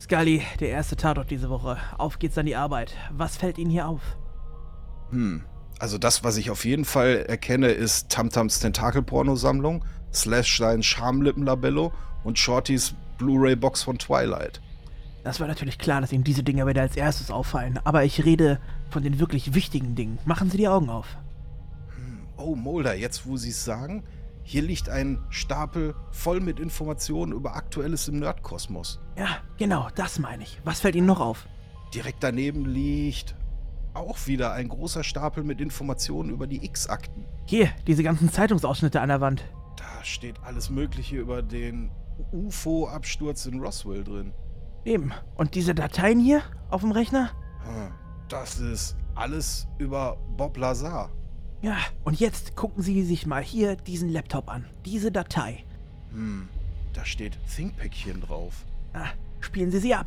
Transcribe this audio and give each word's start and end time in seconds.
Scully, 0.00 0.42
der 0.60 0.70
erste 0.70 0.96
Tatort 0.96 1.30
diese 1.30 1.50
Woche. 1.50 1.76
Auf 1.98 2.18
geht's 2.18 2.38
an 2.38 2.46
die 2.46 2.56
Arbeit. 2.56 2.94
Was 3.10 3.36
fällt 3.36 3.58
Ihnen 3.58 3.70
hier 3.70 3.88
auf? 3.88 4.00
Hm. 5.10 5.42
Also 5.80 5.98
das, 5.98 6.24
was 6.24 6.36
ich 6.36 6.50
auf 6.50 6.64
jeden 6.64 6.84
Fall 6.84 7.24
erkenne, 7.28 7.68
ist 7.68 8.08
Tamtams 8.08 8.60
Tentakelpornosammlung, 8.60 9.84
Slash 10.12 10.58
sein 10.58 10.82
Schamlippenlabello 10.82 11.92
und 12.24 12.38
Shortys 12.38 12.94
Blu-ray-Box 13.18 13.82
von 13.82 13.98
Twilight. 13.98 14.60
Das 15.24 15.40
war 15.40 15.48
natürlich 15.48 15.78
klar, 15.78 16.00
dass 16.00 16.12
Ihnen 16.12 16.24
diese 16.24 16.42
Dinge 16.42 16.66
wieder 16.66 16.82
als 16.82 16.96
erstes 16.96 17.30
auffallen. 17.30 17.78
Aber 17.84 18.04
ich 18.04 18.24
rede 18.24 18.60
von 18.90 19.02
den 19.02 19.18
wirklich 19.18 19.54
wichtigen 19.54 19.94
Dingen. 19.94 20.18
Machen 20.24 20.50
Sie 20.50 20.56
die 20.56 20.68
Augen 20.68 20.88
auf. 20.88 21.16
Hm. 21.96 22.20
Oh, 22.36 22.54
Mulder, 22.54 22.94
jetzt 22.94 23.26
wo 23.26 23.36
Sie 23.36 23.50
es 23.50 23.64
sagen, 23.64 24.04
hier 24.48 24.62
liegt 24.62 24.88
ein 24.88 25.22
Stapel 25.28 25.94
voll 26.10 26.40
mit 26.40 26.58
Informationen 26.58 27.32
über 27.32 27.54
Aktuelles 27.54 28.08
im 28.08 28.18
Nerdkosmos. 28.18 28.98
Ja, 29.18 29.42
genau, 29.58 29.88
das 29.94 30.18
meine 30.18 30.42
ich. 30.42 30.58
Was 30.64 30.80
fällt 30.80 30.96
Ihnen 30.96 31.06
noch 31.06 31.20
auf? 31.20 31.46
Direkt 31.92 32.22
daneben 32.22 32.64
liegt 32.64 33.36
auch 33.92 34.26
wieder 34.26 34.54
ein 34.54 34.70
großer 34.70 35.04
Stapel 35.04 35.44
mit 35.44 35.60
Informationen 35.60 36.30
über 36.30 36.46
die 36.46 36.64
X-Akten. 36.64 37.26
Hier, 37.44 37.68
diese 37.86 38.02
ganzen 38.02 38.30
Zeitungsausschnitte 38.32 39.02
an 39.02 39.10
der 39.10 39.20
Wand. 39.20 39.44
Da 39.76 40.02
steht 40.02 40.42
alles 40.42 40.70
Mögliche 40.70 41.16
über 41.16 41.42
den 41.42 41.90
UFO-Absturz 42.32 43.44
in 43.44 43.60
Roswell 43.60 44.02
drin. 44.02 44.32
Eben. 44.86 45.12
Und 45.34 45.56
diese 45.56 45.74
Dateien 45.74 46.20
hier 46.20 46.40
auf 46.70 46.80
dem 46.80 46.92
Rechner? 46.92 47.32
Das 48.30 48.58
ist 48.58 48.96
alles 49.14 49.68
über 49.76 50.16
Bob 50.38 50.56
Lazar. 50.56 51.10
Ja, 51.60 51.78
und 52.04 52.20
jetzt 52.20 52.54
gucken 52.54 52.82
Sie 52.84 53.02
sich 53.02 53.26
mal 53.26 53.42
hier 53.42 53.74
diesen 53.74 54.10
Laptop 54.10 54.48
an. 54.48 54.64
Diese 54.84 55.10
Datei. 55.10 55.64
Hm, 56.12 56.48
da 56.92 57.04
steht 57.04 57.36
ThinkPackchen 57.54 58.20
drauf. 58.20 58.64
Ah, 58.92 59.08
spielen 59.40 59.72
Sie 59.72 59.78
sie 59.78 59.94
ab. 59.94 60.06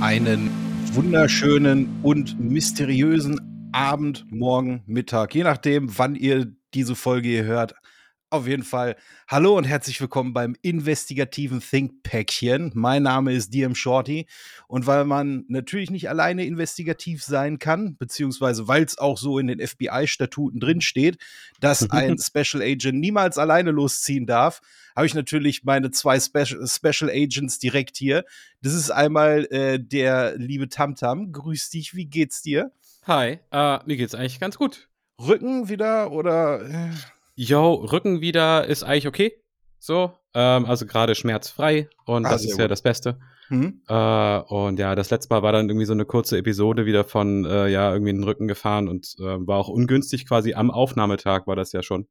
Einen 0.00 0.61
wunderschönen 0.94 2.00
und 2.02 2.38
mysteriösen 2.38 3.70
Abend, 3.72 4.26
Morgen, 4.30 4.82
Mittag, 4.86 5.34
je 5.34 5.42
nachdem, 5.42 5.96
wann 5.96 6.14
ihr 6.14 6.52
diese 6.74 6.94
Folge 6.94 7.28
hier 7.28 7.44
hört. 7.44 7.74
Auf 8.32 8.46
jeden 8.46 8.62
Fall. 8.62 8.96
Hallo 9.28 9.58
und 9.58 9.64
herzlich 9.64 10.00
willkommen 10.00 10.32
beim 10.32 10.56
investigativen 10.62 11.60
Think-Päckchen. 11.60 12.72
Mein 12.74 13.02
Name 13.02 13.34
ist 13.34 13.52
DM 13.52 13.74
Shorty. 13.74 14.26
Und 14.68 14.86
weil 14.86 15.04
man 15.04 15.44
natürlich 15.48 15.90
nicht 15.90 16.08
alleine 16.08 16.46
investigativ 16.46 17.22
sein 17.22 17.58
kann, 17.58 17.98
beziehungsweise 17.98 18.66
weil 18.68 18.84
es 18.84 18.96
auch 18.96 19.18
so 19.18 19.38
in 19.38 19.48
den 19.48 19.60
FBI-Statuten 19.60 20.60
drinsteht, 20.60 21.18
dass 21.60 21.82
ein 21.90 22.16
Special 22.16 22.62
Agent 22.62 23.00
niemals 23.00 23.36
alleine 23.36 23.70
losziehen 23.70 24.24
darf, 24.24 24.62
habe 24.96 25.04
ich 25.04 25.12
natürlich 25.12 25.64
meine 25.64 25.90
zwei 25.90 26.18
Special, 26.18 26.66
Special 26.66 27.10
Agents 27.10 27.58
direkt 27.58 27.98
hier. 27.98 28.24
Das 28.62 28.72
ist 28.72 28.90
einmal 28.90 29.44
äh, 29.50 29.78
der 29.78 30.38
liebe 30.38 30.70
Tamtam. 30.70 31.32
Grüß 31.32 31.68
dich, 31.68 31.94
wie 31.94 32.06
geht's 32.06 32.40
dir? 32.40 32.72
Hi, 33.06 33.40
äh, 33.50 33.78
mir 33.84 33.98
geht's 33.98 34.14
eigentlich 34.14 34.40
ganz 34.40 34.56
gut. 34.56 34.88
Rücken 35.20 35.68
wieder 35.68 36.10
oder? 36.12 36.62
Yo, 37.34 37.74
Rücken 37.74 38.20
wieder 38.20 38.66
ist 38.66 38.82
eigentlich 38.82 39.08
okay. 39.08 39.32
So, 39.78 40.12
ähm, 40.34 40.66
also 40.66 40.86
gerade 40.86 41.14
schmerzfrei 41.14 41.88
und 42.06 42.26
Ah, 42.26 42.30
das 42.30 42.44
ist 42.44 42.56
ja 42.56 42.64
gut. 42.64 42.70
das 42.70 42.82
Beste. 42.82 43.18
Hm? 43.48 43.82
Äh, 43.88 44.38
und 44.38 44.78
ja, 44.78 44.94
das 44.94 45.10
letzte 45.10 45.34
Mal 45.34 45.42
war 45.42 45.52
dann 45.52 45.68
irgendwie 45.68 45.86
so 45.86 45.92
eine 45.92 46.04
kurze 46.04 46.38
Episode 46.38 46.86
wieder 46.86 47.04
von, 47.04 47.44
äh, 47.44 47.68
ja, 47.68 47.92
irgendwie 47.92 48.10
in 48.10 48.18
den 48.18 48.24
Rücken 48.24 48.48
gefahren 48.48 48.88
und 48.88 49.14
äh, 49.18 49.24
war 49.46 49.58
auch 49.58 49.68
ungünstig 49.68 50.26
quasi 50.26 50.54
am 50.54 50.70
Aufnahmetag 50.70 51.46
war 51.46 51.56
das 51.56 51.72
ja 51.72 51.82
schon, 51.82 52.06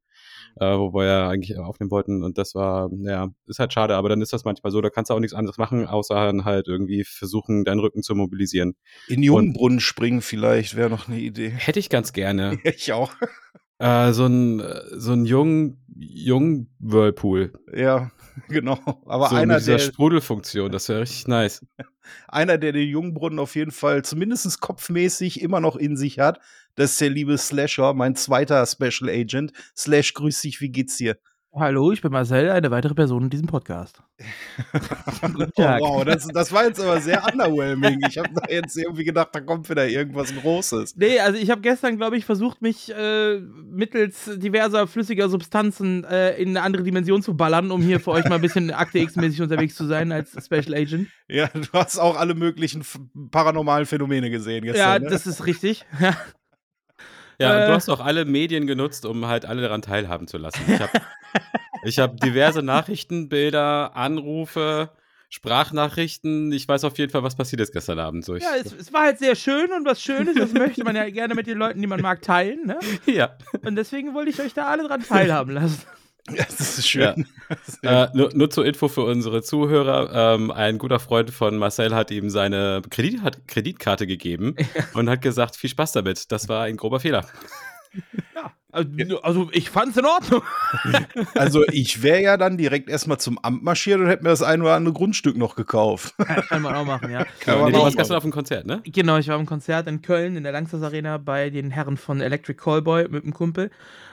äh, 0.60 0.66
wo 0.66 0.92
wir 0.92 1.06
ja 1.06 1.28
eigentlich 1.30 1.56
aufnehmen 1.58 1.90
wollten 1.90 2.22
und 2.22 2.36
das 2.36 2.54
war, 2.54 2.90
ja, 3.04 3.30
ist 3.46 3.58
halt 3.58 3.72
schade, 3.72 3.96
aber 3.96 4.08
dann 4.10 4.20
ist 4.20 4.32
das 4.32 4.44
manchmal 4.44 4.70
so, 4.70 4.80
da 4.82 4.90
kannst 4.90 5.10
du 5.10 5.14
auch 5.14 5.20
nichts 5.20 5.34
anderes 5.34 5.56
machen, 5.56 5.86
außer 5.86 6.14
dann 6.14 6.44
halt 6.44 6.68
irgendwie 6.68 7.04
versuchen, 7.04 7.64
deinen 7.64 7.80
Rücken 7.80 8.02
zu 8.02 8.14
mobilisieren. 8.14 8.74
In 9.08 9.22
Jungbrunnen 9.22 9.80
springen 9.80 10.20
vielleicht 10.20 10.76
wäre 10.76 10.90
noch 10.90 11.08
eine 11.08 11.18
Idee. 11.18 11.48
Hätte 11.48 11.80
ich 11.80 11.88
ganz 11.88 12.12
gerne. 12.12 12.58
Ich 12.64 12.92
auch. 12.92 13.12
Äh, 13.82 14.12
so 14.12 14.26
ein, 14.26 14.62
so 14.92 15.12
ein 15.12 15.24
jung, 15.24 15.76
jung 15.96 16.68
Whirlpool. 16.78 17.52
Ja, 17.74 18.12
genau. 18.48 18.78
Aber 19.06 19.28
so 19.28 19.34
einer, 19.34 19.54
mit 19.54 19.62
dieser 19.62 19.78
der, 19.78 19.80
Sprudelfunktion, 19.80 20.70
das 20.70 20.88
wäre 20.88 21.00
richtig 21.00 21.26
nice. 21.26 21.66
einer, 22.28 22.58
der 22.58 22.70
den 22.70 22.88
Jungbrunnen 22.88 23.40
auf 23.40 23.56
jeden 23.56 23.72
Fall 23.72 24.04
zumindest 24.04 24.60
kopfmäßig 24.60 25.40
immer 25.42 25.58
noch 25.58 25.74
in 25.74 25.96
sich 25.96 26.20
hat, 26.20 26.38
das 26.76 26.92
ist 26.92 27.00
der 27.00 27.10
liebe 27.10 27.36
Slasher, 27.36 27.92
mein 27.92 28.14
zweiter 28.14 28.64
Special 28.66 29.10
Agent. 29.10 29.52
Slash, 29.76 30.14
grüß 30.14 30.42
dich, 30.42 30.60
wie 30.60 30.70
geht's 30.70 30.96
dir? 30.98 31.18
Hallo, 31.54 31.92
ich 31.92 32.00
bin 32.00 32.12
Marcel, 32.12 32.48
eine 32.48 32.70
weitere 32.70 32.94
Person 32.94 33.24
in 33.24 33.30
diesem 33.30 33.46
Podcast. 33.46 34.02
Oh, 35.24 35.62
wow, 35.62 36.04
das, 36.04 36.26
das 36.28 36.50
war 36.50 36.64
jetzt 36.66 36.80
aber 36.80 37.00
sehr 37.00 37.22
underwhelming. 37.30 38.00
Ich 38.08 38.18
habe 38.18 38.30
da 38.34 38.42
jetzt 38.50 38.76
irgendwie 38.76 39.04
gedacht, 39.04 39.28
da 39.32 39.40
kommt 39.40 39.68
wieder 39.70 39.86
irgendwas 39.86 40.34
Großes. 40.34 40.96
Nee, 40.96 41.20
also 41.20 41.38
ich 41.38 41.50
habe 41.50 41.60
gestern, 41.60 41.96
glaube 41.96 42.16
ich, 42.16 42.24
versucht, 42.24 42.60
mich 42.62 42.92
äh, 42.92 43.38
mittels 43.38 44.30
diverser 44.36 44.86
flüssiger 44.86 45.28
Substanzen 45.28 46.04
äh, 46.04 46.34
in 46.36 46.50
eine 46.50 46.62
andere 46.62 46.82
Dimension 46.82 47.22
zu 47.22 47.36
ballern, 47.36 47.70
um 47.70 47.82
hier 47.82 48.00
für 48.00 48.10
euch 48.10 48.24
mal 48.24 48.36
ein 48.36 48.40
bisschen 48.40 48.70
Akte 48.72 48.98
X-mäßig 48.98 49.42
unterwegs 49.42 49.74
zu 49.76 49.86
sein 49.86 50.10
als 50.10 50.32
Special 50.44 50.74
Agent. 50.74 51.08
Ja, 51.28 51.48
du 51.54 51.68
hast 51.72 51.98
auch 51.98 52.16
alle 52.16 52.34
möglichen 52.34 52.84
paranormalen 53.30 53.86
Phänomene 53.86 54.30
gesehen 54.30 54.64
Ja, 54.64 54.72
gestern. 54.72 55.02
ne? 55.02 55.08
das 55.10 55.26
ist 55.26 55.46
richtig. 55.46 55.84
Ja. 57.38 57.52
Und 57.56 57.62
Äh. 57.62 57.66
du 57.68 57.72
hast 57.74 57.88
auch 57.88 58.00
alle 58.00 58.24
Medien 58.24 58.66
genutzt, 58.66 59.04
um 59.06 59.26
halt 59.26 59.44
alle 59.46 59.62
daran 59.62 59.82
teilhaben 59.82 60.26
zu 60.28 60.38
lassen. 60.38 60.60
Ich 60.68 60.80
habe 60.80 60.92
ich 61.84 61.98
hab 61.98 62.18
diverse 62.20 62.62
Nachrichten, 62.62 63.28
Bilder, 63.28 63.96
Anrufe, 63.96 64.90
Sprachnachrichten. 65.28 66.52
Ich 66.52 66.68
weiß 66.68 66.84
auf 66.84 66.98
jeden 66.98 67.10
Fall, 67.10 67.22
was 67.22 67.36
passiert 67.36 67.60
ist 67.60 67.72
gestern 67.72 67.98
Abend. 67.98 68.24
So, 68.24 68.36
Ja, 68.36 68.54
es, 68.62 68.72
es 68.72 68.92
war 68.92 69.02
halt 69.02 69.18
sehr 69.18 69.34
schön 69.34 69.72
und 69.72 69.84
was 69.86 70.02
Schönes, 70.02 70.34
das 70.36 70.52
möchte 70.52 70.84
man 70.84 70.94
ja 70.96 71.08
gerne 71.10 71.34
mit 71.34 71.46
den 71.46 71.58
Leuten, 71.58 71.80
die 71.80 71.86
man 71.86 72.00
mag, 72.00 72.22
teilen. 72.22 72.66
Ne? 72.66 72.78
ja. 73.06 73.36
Und 73.64 73.76
deswegen 73.76 74.14
wollte 74.14 74.30
ich 74.30 74.40
euch 74.40 74.54
da 74.54 74.66
alle 74.66 74.86
dran 74.86 75.02
teilhaben 75.02 75.52
lassen. 75.54 75.82
Ja, 76.30 76.44
das 76.44 76.78
ist 76.78 76.88
schön. 76.88 77.26
Äh, 77.82 78.08
nur, 78.14 78.30
nur 78.32 78.48
zur 78.48 78.64
Info 78.64 78.88
für 78.88 79.02
unsere 79.02 79.42
Zuhörer. 79.42 80.34
Ähm, 80.34 80.50
ein 80.50 80.78
guter 80.78 80.98
Freund 80.98 81.30
von 81.30 81.58
Marcel 81.58 81.94
hat 81.94 82.10
ihm 82.10 82.30
seine 82.30 82.80
Kredit 82.88 83.20
hat, 83.20 83.46
Kreditkarte 83.46 84.06
gegeben 84.06 84.54
und 84.94 85.10
hat 85.10 85.20
gesagt, 85.20 85.56
viel 85.56 85.68
Spaß 85.68 85.92
damit. 85.92 86.32
Das 86.32 86.48
war 86.48 86.62
ein 86.62 86.78
grober 86.78 87.00
Fehler. 87.00 87.26
Ja, 88.34 88.52
also, 88.70 89.20
also 89.20 89.48
ich 89.52 89.68
fand's 89.68 89.98
in 89.98 90.06
Ordnung. 90.06 90.42
Also 91.34 91.62
ich 91.70 92.02
wäre 92.02 92.22
ja 92.22 92.36
dann 92.38 92.56
direkt 92.56 92.88
erstmal 92.88 93.18
zum 93.18 93.38
Amt 93.38 93.62
marschiert 93.62 94.00
und 94.00 94.06
hätte 94.06 94.22
mir 94.22 94.30
das 94.30 94.42
ein 94.42 94.62
oder 94.62 94.72
andere 94.72 94.94
Grundstück 94.94 95.36
noch 95.36 95.56
gekauft. 95.56 96.14
Kann 96.48 96.62
man 96.62 96.74
auch 96.74 96.86
machen, 96.86 97.10
ja. 97.10 97.26
Kann 97.40 97.56
nee, 97.56 97.64
man 97.64 97.72
du 97.72 97.78
auch 97.80 97.84
warst 97.84 97.98
gestern 97.98 98.16
auf 98.16 98.22
dem 98.22 98.32
Konzert, 98.32 98.64
ne? 98.64 98.80
Genau, 98.84 99.18
ich 99.18 99.28
war 99.28 99.38
im 99.38 99.44
Konzert 99.44 99.88
in 99.88 100.00
Köln 100.00 100.36
in 100.36 100.42
der 100.42 100.52
Langsess 100.52 100.82
Arena 100.82 101.18
bei 101.18 101.50
den 101.50 101.70
Herren 101.70 101.98
von 101.98 102.22
Electric 102.22 102.58
Callboy 102.58 103.08
mit 103.08 103.24
einem 103.24 103.34
Kumpel. 103.34 103.70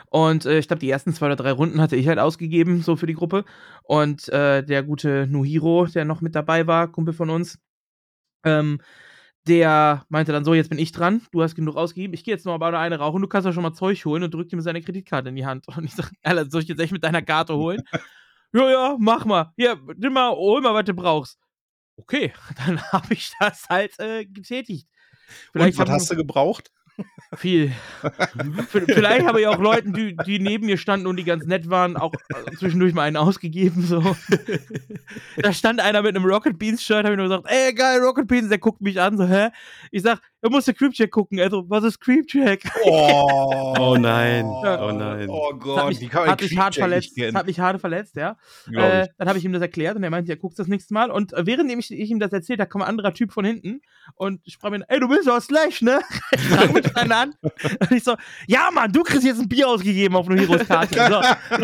Und 0.09 0.46
äh, 0.46 0.58
ich 0.58 0.68
glaube, 0.68 0.80
die 0.80 0.90
ersten 0.90 1.14
zwei 1.14 1.28
oder 1.28 1.36
drei 1.36 1.52
Runden 1.52 1.81
hatte 1.81 1.96
ich 1.96 2.08
halt 2.08 2.20
ausgegeben, 2.20 2.81
so 2.81 2.96
für 2.96 3.06
die 3.06 3.14
Gruppe. 3.14 3.46
Und 3.84 4.28
äh, 4.30 4.64
der 4.64 4.84
gute 4.84 5.28
Nuhiro, 5.28 5.86
der 5.86 6.06
noch 6.06 6.22
mit 6.22 6.36
dabei 6.36 6.66
war, 6.68 6.92
Kumpel 6.92 7.14
von 7.14 7.30
uns, 7.30 7.59
ähm, 8.44 8.80
der 9.47 10.06
meinte 10.09 10.31
dann 10.31 10.46
so, 10.46 10.53
jetzt 10.53 10.70
bin 10.70 10.80
ich 10.80 10.92
dran, 10.92 11.22
du 11.31 11.42
hast 11.42 11.56
genug 11.56 11.75
ausgegeben, 11.75 12.14
ich 12.14 12.24
gehe 12.24 12.34
jetzt 12.34 12.46
noch 12.46 12.58
mal 12.58 12.75
eine 12.75 13.00
rauchen, 13.00 13.22
du 13.22 13.28
kannst 13.28 13.46
ja 13.46 13.53
schon 13.53 13.64
mal 13.64 13.74
Zeug 13.74 14.03
holen 14.06 14.24
und 14.24 14.34
drückt 14.34 14.52
ihm 14.53 14.62
seine 14.62 14.81
Kreditkarte 14.81 15.30
in 15.30 15.36
die 15.36 15.46
Hand. 15.46 15.68
Und 15.68 15.84
ich 15.84 15.94
sag, 15.94 16.12
Alter, 16.24 16.50
soll 16.50 16.62
ich 16.62 16.68
jetzt 16.68 16.80
echt 16.80 16.91
mit 16.91 17.03
deiner 17.03 17.22
Karte 17.22 17.56
holen? 17.56 17.81
ja, 18.53 18.70
ja, 18.70 18.97
mach 19.00 19.26
mal. 19.26 19.52
Hier, 19.58 19.79
nimm 19.97 20.14
mal, 20.14 20.32
hol 20.32 20.62
mal, 20.62 20.73
was 20.73 20.85
du 20.85 20.94
brauchst. 20.94 21.40
Okay, 21.97 22.34
dann 22.66 22.82
habe 22.91 23.14
ich 23.14 23.32
das 23.40 23.67
halt 23.70 23.97
äh, 24.00 24.26
getätigt. 24.26 24.88
Und 25.53 25.78
was 25.78 25.90
hast 25.90 26.12
du 26.12 26.16
gebraucht? 26.16 26.72
Viel. 27.35 27.72
Vielleicht 28.69 29.25
habe 29.25 29.41
ich 29.41 29.47
auch 29.47 29.59
Leuten, 29.59 29.93
die, 29.93 30.16
die 30.25 30.40
neben 30.40 30.66
mir 30.66 30.78
standen 30.78 31.07
und 31.07 31.17
die 31.17 31.23
ganz 31.23 31.46
nett 31.46 31.69
waren, 31.69 31.97
auch 31.97 32.13
äh, 32.29 32.51
zwischendurch 32.57 32.93
mal 32.93 33.03
einen 33.03 33.17
ausgegeben. 33.17 33.84
So. 33.84 34.16
da 35.37 35.53
stand 35.53 35.79
einer 35.79 36.01
mit 36.01 36.16
einem 36.16 36.25
Rocket 36.25 36.57
Beans 36.57 36.84
Shirt, 36.84 37.05
habe 37.05 37.11
ich 37.11 37.17
nur 37.17 37.28
gesagt, 37.28 37.46
ey 37.47 37.73
geil, 37.73 37.99
Rocket 37.99 38.28
Beans, 38.28 38.49
der 38.49 38.57
guckt 38.57 38.81
mich 38.81 38.99
an, 38.99 39.17
so, 39.17 39.25
hä? 39.28 39.49
Ich 39.91 40.03
sag, 40.03 40.22
er 40.41 40.49
musste 40.49 40.73
Creepcheck 40.73 41.11
gucken. 41.11 41.40
Also, 41.40 41.69
was 41.69 41.84
ist 41.84 41.99
Creepcheck? 41.99 42.63
Oh, 42.85 43.75
Oh 43.78 43.97
nein, 43.97 44.45
Ja. 44.63 44.85
oh 44.87 44.91
nein. 44.91 45.29
Oh 45.29 45.52
Das 45.53 45.59
Gott, 45.59 45.79
hat 45.79 45.90
mich, 45.90 45.99
die 45.99 46.07
kann 46.07 46.22
man 46.23 46.31
hat 46.31 46.41
mich 46.41 46.57
hart 46.57 46.75
verletzt. 46.75 47.13
Das 47.17 47.34
hat 47.35 47.45
mich 47.45 47.59
hart 47.59 47.79
verletzt, 47.81 48.16
ja. 48.16 48.37
Äh, 48.72 49.07
dann 49.17 49.28
habe 49.28 49.37
ich 49.37 49.45
ihm 49.45 49.52
das 49.52 49.61
erklärt 49.61 49.95
und 49.97 50.03
er 50.03 50.09
meinte, 50.09 50.29
ja, 50.29 50.35
guckst 50.37 50.57
das 50.59 50.67
nächste 50.67 50.93
Mal. 50.93 51.11
Und 51.11 51.34
äh, 51.34 51.45
während 51.45 51.72
ich, 51.72 51.91
ich 51.91 52.09
ihm 52.09 52.19
das 52.19 52.31
erzählt, 52.31 52.59
da 52.59 52.66
kam 52.66 52.81
ein 52.81 52.87
anderer 52.87 53.13
Typ 53.13 53.31
von 53.34 53.43
hinten 53.45 53.81
und 54.16 54.41
sprach 54.47 54.69
mir, 54.69 54.84
ey, 54.87 54.99
du 54.99 55.09
bist 55.09 55.28
doch 55.28 55.41
Slash, 55.41 55.81
ne? 55.81 55.99
Ich 56.31 56.49
dann 56.94 57.12
an. 57.12 57.34
Und 57.41 57.91
ich 57.91 58.03
so, 58.03 58.16
ja, 58.47 58.70
Mann, 58.72 58.91
du 58.91 59.03
kriegst 59.03 59.24
jetzt 59.26 59.40
ein 59.40 59.50
Bier 59.50 59.68
ausgegeben 59.68 60.16
auf 60.16 60.28
Nuhiros 60.28 60.68
Karte. 60.68 60.96
So. 60.96 61.22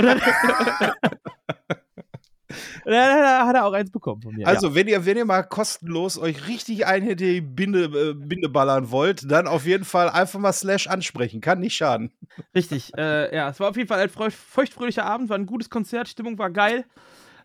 Und 2.86 2.92
dann, 2.92 3.22
da 3.22 3.48
hat 3.48 3.56
er 3.56 3.66
auch 3.66 3.74
eins 3.74 3.92
bekommen 3.92 4.22
von 4.22 4.36
mir. 4.36 4.48
Also, 4.48 4.68
ja. 4.68 4.76
wenn, 4.76 4.88
ihr, 4.88 5.06
wenn 5.06 5.18
ihr 5.18 5.26
mal 5.26 5.44
kostenlos 5.44 6.18
euch 6.18 6.48
richtig 6.48 6.86
ein 6.86 7.16
die 7.18 7.42
Binde, 7.42 7.86
äh, 7.86 8.14
Binde 8.14 8.50
ballern 8.50 8.92
wollt, 8.92 9.30
dann 9.30 9.48
auf 9.48 9.66
jeden 9.66 9.86
Fall 9.86 10.10
einfach 10.10 10.40
mal 10.40 10.54
Slash 10.54 10.88
ansprechen. 10.88 11.42
Kann 11.42 11.60
nicht 11.60 11.76
schaden. 11.76 12.12
Richtig. 12.54 12.92
Äh, 12.98 13.36
ja, 13.36 13.50
es 13.50 13.60
war 13.60 13.70
auf 13.70 13.78
jeden 13.78 13.88
Fall 13.88 14.00
ein 14.00 14.10
feuchtfröhlicher 14.10 15.06
Abend, 15.06 15.30
war 15.30 15.38
ein 15.38 15.46
gutes 15.46 15.70
Konzert, 15.70 16.08
Stimmung 16.08 16.38
war 16.38 16.52
geil. 16.52 16.86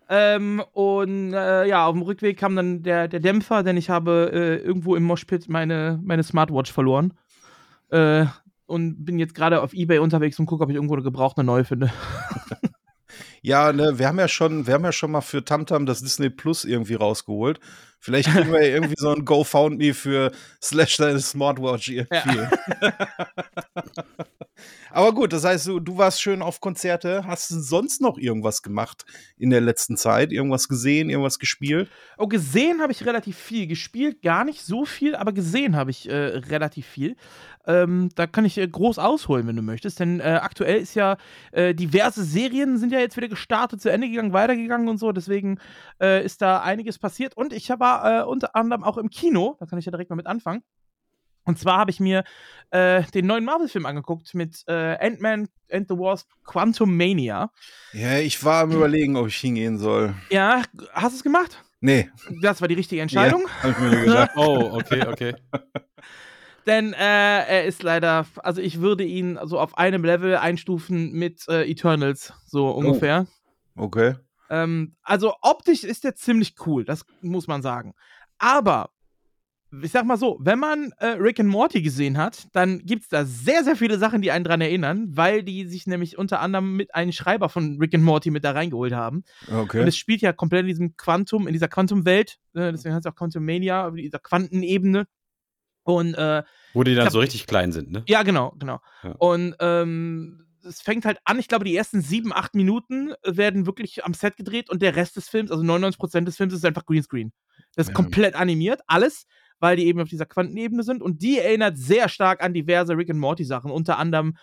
Ähm, 0.08 0.62
und 0.72 1.32
äh, 1.32 1.66
ja, 1.66 1.86
auf 1.86 1.94
dem 1.94 2.02
Rückweg 2.02 2.36
kam 2.36 2.56
dann 2.56 2.82
der, 2.82 3.06
der 3.06 3.20
Dämpfer, 3.20 3.62
denn 3.62 3.76
ich 3.76 3.90
habe 3.90 4.30
äh, 4.32 4.56
irgendwo 4.56 4.96
im 4.96 5.04
Moshpit 5.04 5.48
meine, 5.48 6.00
meine 6.02 6.24
Smartwatch 6.24 6.72
verloren. 6.72 7.14
Äh, 7.90 8.26
und 8.66 9.04
bin 9.04 9.18
jetzt 9.18 9.34
gerade 9.34 9.62
auf 9.62 9.72
Ebay 9.72 9.98
unterwegs 9.98 10.38
und 10.38 10.46
gucke, 10.46 10.62
ob 10.62 10.70
ich 10.70 10.76
irgendwo 10.76 10.94
eine 10.94 11.02
gebrauchte 11.02 11.42
neue 11.42 11.64
finde. 11.64 11.92
ja, 13.42 13.72
ne, 13.72 13.98
wir 13.98 14.06
haben 14.06 14.18
ja 14.18 14.28
schon, 14.28 14.66
wir 14.66 14.74
haben 14.74 14.84
ja 14.84 14.92
schon 14.92 15.10
mal 15.10 15.20
für 15.20 15.44
Tamtam 15.44 15.86
das 15.86 16.00
Disney 16.00 16.30
Plus 16.30 16.64
irgendwie 16.64 16.94
rausgeholt. 16.94 17.58
Vielleicht 18.00 18.30
kriegen 18.30 18.52
wir 18.52 18.62
irgendwie 18.62 18.94
so 18.96 19.10
ein 19.10 19.24
GoFoundMe 19.24 19.94
für 19.94 20.32
Slash 20.62 20.96
deine 20.96 21.20
Smartwatch 21.20 21.88
irgendwie. 21.88 22.38
Ja. 22.38 22.50
Aber 24.90 25.12
gut, 25.14 25.32
das 25.32 25.44
heißt, 25.44 25.66
du, 25.66 25.80
du 25.80 25.98
warst 25.98 26.20
schön 26.20 26.42
auf 26.42 26.60
Konzerte. 26.60 27.26
Hast 27.26 27.50
du 27.50 27.60
sonst 27.60 28.00
noch 28.00 28.18
irgendwas 28.18 28.62
gemacht 28.62 29.04
in 29.36 29.50
der 29.50 29.60
letzten 29.60 29.96
Zeit? 29.96 30.32
Irgendwas 30.32 30.68
gesehen, 30.68 31.10
irgendwas 31.10 31.38
gespielt? 31.38 31.88
Oh, 32.18 32.26
gesehen 32.26 32.80
habe 32.80 32.92
ich 32.92 33.06
relativ 33.06 33.36
viel. 33.36 33.66
Gespielt 33.66 34.22
gar 34.22 34.44
nicht 34.44 34.62
so 34.62 34.84
viel, 34.84 35.14
aber 35.14 35.32
gesehen 35.32 35.76
habe 35.76 35.90
ich 35.90 36.08
äh, 36.08 36.14
relativ 36.14 36.86
viel. 36.86 37.16
Ähm, 37.66 38.08
da 38.14 38.26
kann 38.26 38.44
ich 38.44 38.56
äh, 38.58 38.66
groß 38.66 38.98
ausholen, 38.98 39.46
wenn 39.46 39.56
du 39.56 39.62
möchtest. 39.62 40.00
Denn 40.00 40.20
äh, 40.20 40.40
aktuell 40.42 40.80
ist 40.80 40.94
ja 40.94 41.16
äh, 41.52 41.74
diverse 41.74 42.24
Serien 42.24 42.78
sind 42.78 42.92
ja 42.92 42.98
jetzt 42.98 43.16
wieder 43.16 43.28
gestartet, 43.28 43.82
zu 43.82 43.90
Ende 43.90 44.08
gegangen, 44.08 44.32
weitergegangen 44.32 44.88
und 44.88 44.98
so. 44.98 45.12
Deswegen 45.12 45.58
äh, 46.00 46.24
ist 46.24 46.42
da 46.42 46.60
einiges 46.62 46.98
passiert. 46.98 47.36
Und 47.36 47.52
ich 47.52 47.70
war 47.90 48.20
äh, 48.20 48.24
unter 48.24 48.54
anderem 48.56 48.84
auch 48.84 48.98
im 48.98 49.10
Kino. 49.10 49.56
Da 49.58 49.66
kann 49.66 49.78
ich 49.78 49.84
ja 49.84 49.90
direkt 49.90 50.10
mal 50.10 50.16
mit 50.16 50.26
anfangen. 50.26 50.62
Und 51.44 51.58
zwar 51.58 51.78
habe 51.78 51.90
ich 51.90 52.00
mir 52.00 52.24
äh, 52.70 53.02
den 53.14 53.26
neuen 53.26 53.44
Marvel-Film 53.44 53.86
angeguckt 53.86 54.34
mit 54.34 54.62
äh, 54.68 54.96
Ant-Man 54.98 55.48
and 55.72 55.88
the 55.88 55.94
Wasp 55.94 56.28
Quantum 56.44 56.96
Mania. 56.96 57.50
Ja, 57.92 58.18
ich 58.18 58.44
war 58.44 58.62
am 58.64 58.72
überlegen, 58.72 59.16
ob 59.16 59.26
ich 59.26 59.36
hingehen 59.36 59.78
soll. 59.78 60.14
Ja, 60.30 60.62
hast 60.92 61.12
du 61.12 61.16
es 61.16 61.22
gemacht? 61.22 61.62
Nee. 61.80 62.10
Das 62.42 62.60
war 62.60 62.68
die 62.68 62.74
richtige 62.74 63.00
Entscheidung. 63.00 63.42
Ja, 63.46 63.62
hab 63.62 63.70
ich 63.70 63.78
mir 63.78 64.04
gedacht. 64.04 64.30
oh, 64.36 64.70
okay, 64.74 65.06
okay. 65.06 65.34
Denn 66.66 66.92
äh, 66.92 66.98
er 66.98 67.64
ist 67.64 67.82
leider, 67.82 68.26
also 68.42 68.60
ich 68.60 68.80
würde 68.80 69.02
ihn 69.02 69.38
so 69.44 69.58
auf 69.58 69.78
einem 69.78 70.04
Level 70.04 70.36
einstufen 70.36 71.10
mit 71.12 71.48
äh, 71.48 71.68
Eternals, 71.68 72.34
so 72.46 72.68
oh. 72.68 72.72
ungefähr. 72.72 73.26
Oh. 73.76 73.84
Okay. 73.84 74.14
Ähm, 74.50 74.96
also 75.02 75.34
optisch 75.40 75.84
ist 75.84 76.04
der 76.04 76.14
ziemlich 76.14 76.54
cool, 76.66 76.84
das 76.84 77.06
muss 77.22 77.46
man 77.46 77.62
sagen. 77.62 77.94
Aber 78.38 78.90
ich 79.82 79.92
sag 79.92 80.04
mal 80.04 80.16
so, 80.16 80.36
wenn 80.40 80.58
man 80.58 80.92
äh, 80.98 81.06
Rick 81.10 81.38
and 81.38 81.48
Morty 81.48 81.80
gesehen 81.80 82.18
hat, 82.18 82.48
dann 82.52 82.80
gibt 82.80 83.04
es 83.04 83.08
da 83.08 83.24
sehr, 83.24 83.62
sehr 83.62 83.76
viele 83.76 83.98
Sachen, 83.98 84.20
die 84.20 84.32
einen 84.32 84.44
dran 84.44 84.60
erinnern, 84.60 85.06
weil 85.10 85.44
die 85.44 85.66
sich 85.66 85.86
nämlich 85.86 86.18
unter 86.18 86.40
anderem 86.40 86.76
mit 86.76 86.94
einem 86.94 87.12
Schreiber 87.12 87.48
von 87.48 87.78
Rick 87.78 87.94
and 87.94 88.02
Morty 88.02 88.30
mit 88.30 88.44
da 88.44 88.50
reingeholt 88.50 88.92
haben. 88.92 89.22
Okay. 89.48 89.80
Und 89.80 89.86
es 89.86 89.96
spielt 89.96 90.22
ja 90.22 90.32
komplett 90.32 90.62
in 90.62 90.66
diesem 90.66 90.96
Quantum, 90.96 91.46
in 91.46 91.52
dieser 91.52 91.68
Quantum-Welt, 91.68 92.38
äh, 92.54 92.72
deswegen 92.72 92.94
heißt 92.94 93.06
es 93.06 93.12
auch 93.12 93.16
Quantum 93.16 93.44
Mania, 93.44 93.88
in 93.88 93.96
dieser 93.96 94.18
Quantenebene. 94.18 95.06
Und, 95.84 96.14
äh, 96.14 96.42
Wo 96.74 96.82
die 96.82 96.94
dann 96.94 97.06
hab, 97.06 97.12
so 97.12 97.20
richtig 97.20 97.46
klein 97.46 97.72
sind, 97.72 97.90
ne? 97.90 98.02
Ja, 98.08 98.22
genau, 98.22 98.54
genau. 98.58 98.80
Ja. 99.02 99.12
Und 99.18 99.54
ähm, 99.60 100.46
es 100.64 100.80
fängt 100.80 101.04
halt 101.04 101.18
an, 101.24 101.38
ich 101.38 101.48
glaube, 101.48 101.64
die 101.64 101.76
ersten 101.76 102.00
sieben, 102.02 102.32
acht 102.32 102.54
Minuten 102.54 103.12
werden 103.24 103.66
wirklich 103.66 104.04
am 104.04 104.14
Set 104.14 104.36
gedreht 104.36 104.70
und 104.70 104.82
der 104.82 104.96
Rest 104.96 105.16
des 105.16 105.28
Films, 105.28 105.50
also 105.50 105.62
99% 105.62 106.24
des 106.24 106.36
Films, 106.36 106.54
ist 106.54 106.64
einfach 106.64 106.86
Greenscreen. 106.86 107.32
Das 107.74 107.86
ist 107.86 107.90
ja. 107.90 107.94
komplett 107.94 108.34
animiert, 108.34 108.80
alles 108.86 109.26
weil 109.60 109.76
die 109.76 109.86
eben 109.86 110.00
auf 110.00 110.08
dieser 110.08 110.26
Quantenebene 110.26 110.82
sind. 110.82 111.02
Und 111.02 111.22
die 111.22 111.38
erinnert 111.38 111.76
sehr 111.78 112.08
stark 112.08 112.42
an 112.42 112.54
diverse 112.54 112.96
Rick 112.96 113.10
and 113.10 113.20
Morty 113.20 113.44
Sachen. 113.44 113.70
Unter 113.70 113.98
anderem 113.98 114.36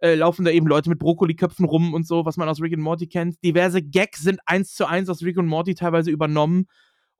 äh, 0.00 0.14
laufen 0.14 0.44
da 0.44 0.50
eben 0.50 0.66
Leute 0.66 0.90
mit 0.90 0.98
Brokkoliköpfen 0.98 1.64
rum 1.64 1.94
und 1.94 2.06
so, 2.06 2.24
was 2.24 2.36
man 2.36 2.48
aus 2.48 2.60
Rick 2.60 2.74
and 2.74 2.82
Morty 2.82 3.08
kennt. 3.08 3.42
Diverse 3.42 3.82
Gags 3.82 4.22
sind 4.22 4.40
eins 4.46 4.74
zu 4.74 4.86
eins 4.86 5.08
aus 5.08 5.22
Rick 5.22 5.38
and 5.38 5.48
Morty 5.48 5.74
teilweise 5.74 6.10
übernommen. 6.10 6.68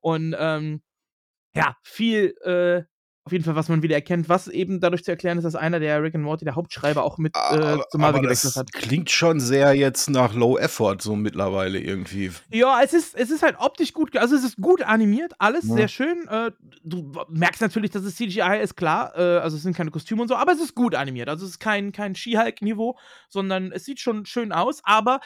Und 0.00 0.36
ähm, 0.38 0.82
ja, 1.54 1.76
viel 1.82 2.34
äh, 2.44 2.84
auf 3.28 3.32
jeden 3.32 3.44
Fall, 3.44 3.56
was 3.56 3.68
man 3.68 3.82
wieder 3.82 3.94
erkennt, 3.94 4.30
was 4.30 4.48
eben 4.48 4.80
dadurch 4.80 5.04
zu 5.04 5.10
erklären 5.10 5.36
ist, 5.36 5.44
dass 5.44 5.54
einer 5.54 5.80
der 5.80 6.02
Rick 6.02 6.14
and 6.14 6.24
Morty, 6.24 6.46
der 6.46 6.54
Hauptschreiber, 6.54 7.04
auch 7.04 7.18
mit 7.18 7.36
äh, 7.36 7.76
zu 7.90 7.98
Marvel 7.98 8.22
gewechselt 8.22 8.56
hat. 8.56 8.72
Klingt 8.72 9.10
schon 9.10 9.38
sehr 9.38 9.74
jetzt 9.74 10.08
nach 10.08 10.32
Low 10.32 10.56
Effort, 10.56 10.96
so 11.00 11.14
mittlerweile 11.14 11.78
irgendwie. 11.78 12.32
Ja, 12.50 12.80
es 12.82 12.94
ist, 12.94 13.14
es 13.14 13.30
ist 13.30 13.42
halt 13.42 13.56
optisch 13.58 13.92
gut, 13.92 14.16
also 14.16 14.34
es 14.34 14.44
ist 14.44 14.56
gut 14.56 14.80
animiert, 14.80 15.34
alles 15.38 15.68
ja. 15.68 15.74
sehr 15.74 15.88
schön. 15.88 16.26
Äh, 16.28 16.52
du 16.82 17.12
merkst 17.28 17.60
natürlich, 17.60 17.90
dass 17.90 18.04
es 18.04 18.16
CGI 18.16 18.60
ist, 18.62 18.74
klar, 18.74 19.12
äh, 19.14 19.38
also 19.40 19.58
es 19.58 19.62
sind 19.62 19.76
keine 19.76 19.90
Kostüme 19.90 20.22
und 20.22 20.28
so, 20.28 20.36
aber 20.36 20.52
es 20.52 20.60
ist 20.60 20.74
gut 20.74 20.94
animiert. 20.94 21.28
Also 21.28 21.44
es 21.44 21.52
ist 21.52 21.58
kein, 21.58 21.92
kein 21.92 22.14
Ski-Hulk-Niveau, 22.14 22.96
sondern 23.28 23.72
es 23.72 23.84
sieht 23.84 24.00
schon 24.00 24.24
schön 24.24 24.52
aus, 24.52 24.80
aber 24.84 25.20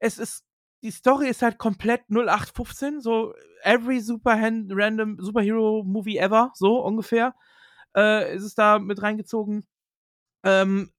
es 0.00 0.18
ist 0.18 0.42
die 0.82 0.90
Story 0.90 1.28
ist 1.28 1.42
halt 1.42 1.58
komplett 1.58 2.02
0815, 2.08 3.00
so 3.00 3.34
every 3.62 4.00
super 4.00 4.32
random 4.32 5.18
Superhero 5.20 5.82
Movie 5.84 6.18
ever, 6.18 6.52
so 6.54 6.82
ungefähr, 6.82 7.34
äh, 7.96 8.34
ist 8.34 8.44
es 8.44 8.54
da 8.54 8.78
mit 8.78 9.02
reingezogen. 9.02 9.66
Ähm, 10.44 10.90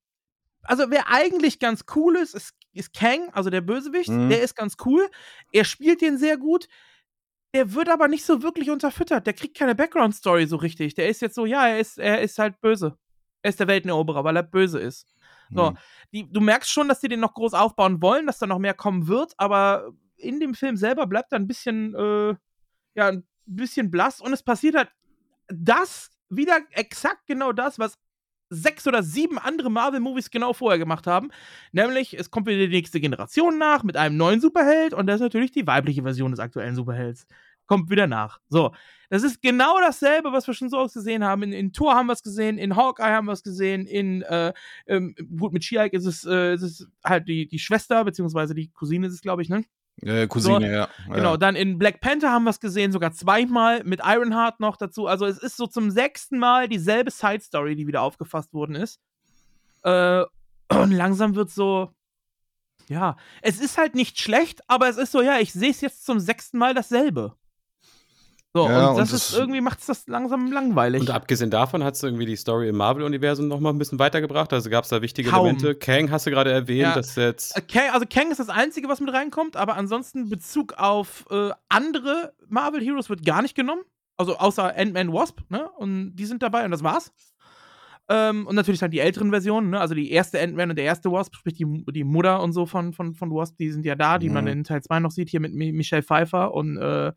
also 0.63 0.85
wer 0.89 1.09
eigentlich 1.09 1.59
ganz 1.59 1.85
cool 1.95 2.15
ist, 2.17 2.35
ist, 2.35 2.53
ist 2.73 2.93
Kang, 2.93 3.29
also 3.33 3.49
der 3.49 3.61
Bösewicht, 3.61 4.09
mhm. 4.09 4.29
der 4.29 4.41
ist 4.41 4.55
ganz 4.55 4.77
cool. 4.85 5.09
Er 5.51 5.65
spielt 5.65 6.01
den 6.01 6.17
sehr 6.17 6.37
gut. 6.37 6.67
Der 7.53 7.73
wird 7.73 7.89
aber 7.89 8.07
nicht 8.07 8.23
so 8.23 8.43
wirklich 8.43 8.69
unterfüttert. 8.69 9.27
Der 9.27 9.33
kriegt 9.33 9.57
keine 9.57 9.75
Background-Story 9.75 10.45
so 10.45 10.55
richtig. 10.55 10.93
Der 10.93 11.09
ist 11.09 11.21
jetzt 11.21 11.35
so, 11.35 11.45
ja, 11.45 11.67
er 11.67 11.79
ist, 11.79 11.97
er 11.97 12.21
ist 12.21 12.39
halt 12.39 12.61
böse. 12.61 12.97
Er 13.41 13.49
ist 13.49 13.59
der 13.59 13.67
Welteneroberer, 13.67 14.23
weil 14.23 14.37
er 14.37 14.43
böse 14.43 14.79
ist. 14.79 15.05
So, 15.53 15.71
mhm. 15.71 15.77
die, 16.13 16.31
du 16.31 16.41
merkst 16.41 16.71
schon, 16.71 16.87
dass 16.87 16.99
die 16.99 17.07
den 17.07 17.19
noch 17.19 17.33
groß 17.33 17.53
aufbauen 17.53 18.01
wollen, 18.01 18.27
dass 18.27 18.39
da 18.39 18.47
noch 18.47 18.59
mehr 18.59 18.73
kommen 18.73 19.07
wird, 19.07 19.33
aber 19.37 19.91
in 20.17 20.39
dem 20.39 20.53
Film 20.53 20.77
selber 20.77 21.07
bleibt 21.07 21.31
er 21.31 21.39
ein 21.39 21.47
bisschen, 21.47 21.95
äh, 21.95 22.35
ja, 22.95 23.07
ein 23.07 23.27
bisschen 23.45 23.91
blass 23.91 24.21
und 24.21 24.33
es 24.33 24.43
passiert 24.43 24.75
halt 24.75 24.89
das 25.47 26.11
wieder 26.29 26.59
exakt 26.71 27.27
genau 27.27 27.51
das, 27.51 27.79
was 27.79 27.97
sechs 28.51 28.85
oder 28.85 29.01
sieben 29.01 29.39
andere 29.39 29.71
Marvel-Movies 29.71 30.29
genau 30.29 30.53
vorher 30.53 30.77
gemacht 30.77 31.07
haben. 31.07 31.31
Nämlich, 31.71 32.13
es 32.13 32.31
kommt 32.31 32.47
wieder 32.47 32.59
die 32.59 32.67
nächste 32.67 32.99
Generation 32.99 33.57
nach 33.57 33.83
mit 33.83 33.95
einem 33.95 34.17
neuen 34.17 34.41
Superheld 34.41 34.93
und 34.93 35.07
das 35.07 35.15
ist 35.15 35.21
natürlich 35.21 35.51
die 35.51 35.65
weibliche 35.65 36.03
Version 36.03 36.31
des 36.31 36.39
aktuellen 36.39 36.75
Superhelds. 36.75 37.25
Kommt 37.71 37.89
wieder 37.89 38.05
nach. 38.05 38.41
So, 38.49 38.73
das 39.09 39.23
ist 39.23 39.41
genau 39.41 39.79
dasselbe, 39.79 40.33
was 40.33 40.45
wir 40.45 40.53
schon 40.53 40.69
so 40.69 40.77
oft 40.77 40.93
gesehen 40.93 41.23
haben. 41.23 41.41
In, 41.43 41.53
in 41.53 41.71
Thor 41.71 41.95
haben 41.95 42.07
wir 42.07 42.11
es 42.11 42.21
gesehen, 42.21 42.57
in 42.57 42.75
Hawkeye 42.75 43.13
haben 43.13 43.27
wir 43.27 43.31
es 43.31 43.43
gesehen, 43.43 43.85
in, 43.85 44.23
äh, 44.23 44.51
ähm, 44.87 45.15
gut, 45.39 45.53
mit 45.53 45.63
She-Hulk 45.63 45.93
ist 45.93 46.05
es, 46.05 46.25
äh, 46.25 46.53
ist 46.53 46.63
es 46.63 46.87
halt 47.01 47.29
die, 47.29 47.47
die 47.47 47.59
Schwester, 47.59 48.03
beziehungsweise 48.03 48.53
die 48.53 48.69
Cousine 48.73 49.07
ist 49.07 49.13
es, 49.13 49.21
glaube 49.21 49.41
ich, 49.41 49.47
ne? 49.47 49.63
Ja, 50.01 50.27
Cousine, 50.27 50.59
so, 50.59 50.65
ja. 50.65 50.89
Genau, 51.15 51.37
dann 51.37 51.55
in 51.55 51.77
Black 51.77 52.01
Panther 52.01 52.29
haben 52.29 52.43
wir 52.43 52.49
es 52.49 52.59
gesehen, 52.59 52.91
sogar 52.91 53.13
zweimal, 53.13 53.85
mit 53.85 54.01
Ironheart 54.03 54.59
noch 54.59 54.75
dazu. 54.75 55.07
Also 55.07 55.25
es 55.25 55.37
ist 55.37 55.55
so 55.55 55.65
zum 55.65 55.91
sechsten 55.91 56.39
Mal 56.39 56.67
dieselbe 56.67 57.09
Side-Story, 57.09 57.77
die 57.77 57.87
wieder 57.87 58.01
aufgefasst 58.01 58.53
worden 58.53 58.75
ist. 58.75 58.99
Äh, 59.83 60.25
und 60.73 60.91
langsam 60.91 61.35
wird 61.35 61.49
so, 61.49 61.93
ja, 62.89 63.15
es 63.41 63.61
ist 63.61 63.77
halt 63.77 63.95
nicht 63.95 64.19
schlecht, 64.19 64.59
aber 64.67 64.89
es 64.89 64.97
ist 64.97 65.13
so, 65.13 65.21
ja, 65.21 65.39
ich 65.39 65.53
sehe 65.53 65.71
es 65.71 65.79
jetzt 65.79 66.05
zum 66.05 66.19
sechsten 66.19 66.57
Mal 66.57 66.73
dasselbe. 66.73 67.37
So, 68.53 68.67
ja, 68.67 68.89
und 68.89 68.97
das 68.97 69.11
und 69.11 69.15
ist 69.15 69.33
irgendwie 69.33 69.61
macht 69.61 69.79
es 69.79 69.85
das 69.85 70.07
langsam 70.07 70.51
langweilig. 70.51 70.99
Und 70.99 71.09
abgesehen 71.09 71.49
davon 71.49 71.85
hast 71.85 72.03
du 72.03 72.07
irgendwie 72.07 72.25
die 72.25 72.35
Story 72.35 72.67
im 72.67 72.75
Marvel-Universum 72.75 73.47
noch 73.47 73.61
mal 73.61 73.69
ein 73.69 73.77
bisschen 73.77 73.97
weitergebracht. 73.97 74.51
Also 74.51 74.69
gab 74.69 74.83
es 74.83 74.89
da 74.89 75.01
wichtige 75.01 75.29
Kaum. 75.29 75.45
Elemente. 75.45 75.75
Kang 75.75 76.11
hast 76.11 76.25
du 76.25 76.31
gerade 76.31 76.51
erwähnt, 76.51 76.81
ja. 76.81 76.93
dass 76.93 77.15
jetzt. 77.15 77.55
Äh, 77.55 77.61
Kang, 77.61 77.91
also 77.93 78.05
Kang 78.09 78.29
ist 78.29 78.41
das 78.41 78.49
Einzige, 78.49 78.89
was 78.89 78.99
mit 78.99 79.13
reinkommt, 79.13 79.55
aber 79.55 79.77
ansonsten 79.77 80.29
Bezug 80.29 80.73
auf 80.73 81.25
äh, 81.29 81.51
andere 81.69 82.33
Marvel-Heroes 82.49 83.09
wird 83.09 83.25
gar 83.25 83.41
nicht 83.41 83.55
genommen. 83.55 83.83
Also 84.17 84.37
außer 84.37 84.75
Ant-Man 84.77 85.13
Wasp, 85.13 85.39
ne? 85.49 85.69
Und 85.77 86.15
die 86.15 86.25
sind 86.25 86.43
dabei 86.43 86.65
und 86.65 86.71
das 86.71 86.83
war's. 86.83 87.13
Ähm, 88.09 88.45
und 88.47 88.55
natürlich 88.55 88.81
dann 88.81 88.91
die 88.91 88.99
älteren 88.99 89.29
Versionen, 89.29 89.69
ne? 89.69 89.79
Also 89.79 89.95
die 89.95 90.11
erste 90.11 90.41
Ant-Man 90.41 90.71
und 90.71 90.75
der 90.75 90.85
erste 90.85 91.09
Wasp, 91.09 91.35
sprich 91.37 91.53
die, 91.53 91.85
die 91.89 92.03
Mutter 92.03 92.43
und 92.43 92.51
so 92.51 92.65
von, 92.65 92.91
von, 92.91 93.15
von 93.15 93.31
Wasp, 93.31 93.55
die 93.57 93.71
sind 93.71 93.85
ja 93.85 93.95
da, 93.95 94.17
die 94.17 94.27
mhm. 94.27 94.33
man 94.33 94.47
in 94.47 94.63
Teil 94.65 94.83
2 94.83 94.99
noch 94.99 95.11
sieht, 95.11 95.29
hier 95.29 95.39
mit 95.39 95.53
Michelle 95.53 96.03
Pfeiffer 96.03 96.53
und 96.53 96.75
äh, 96.75 97.13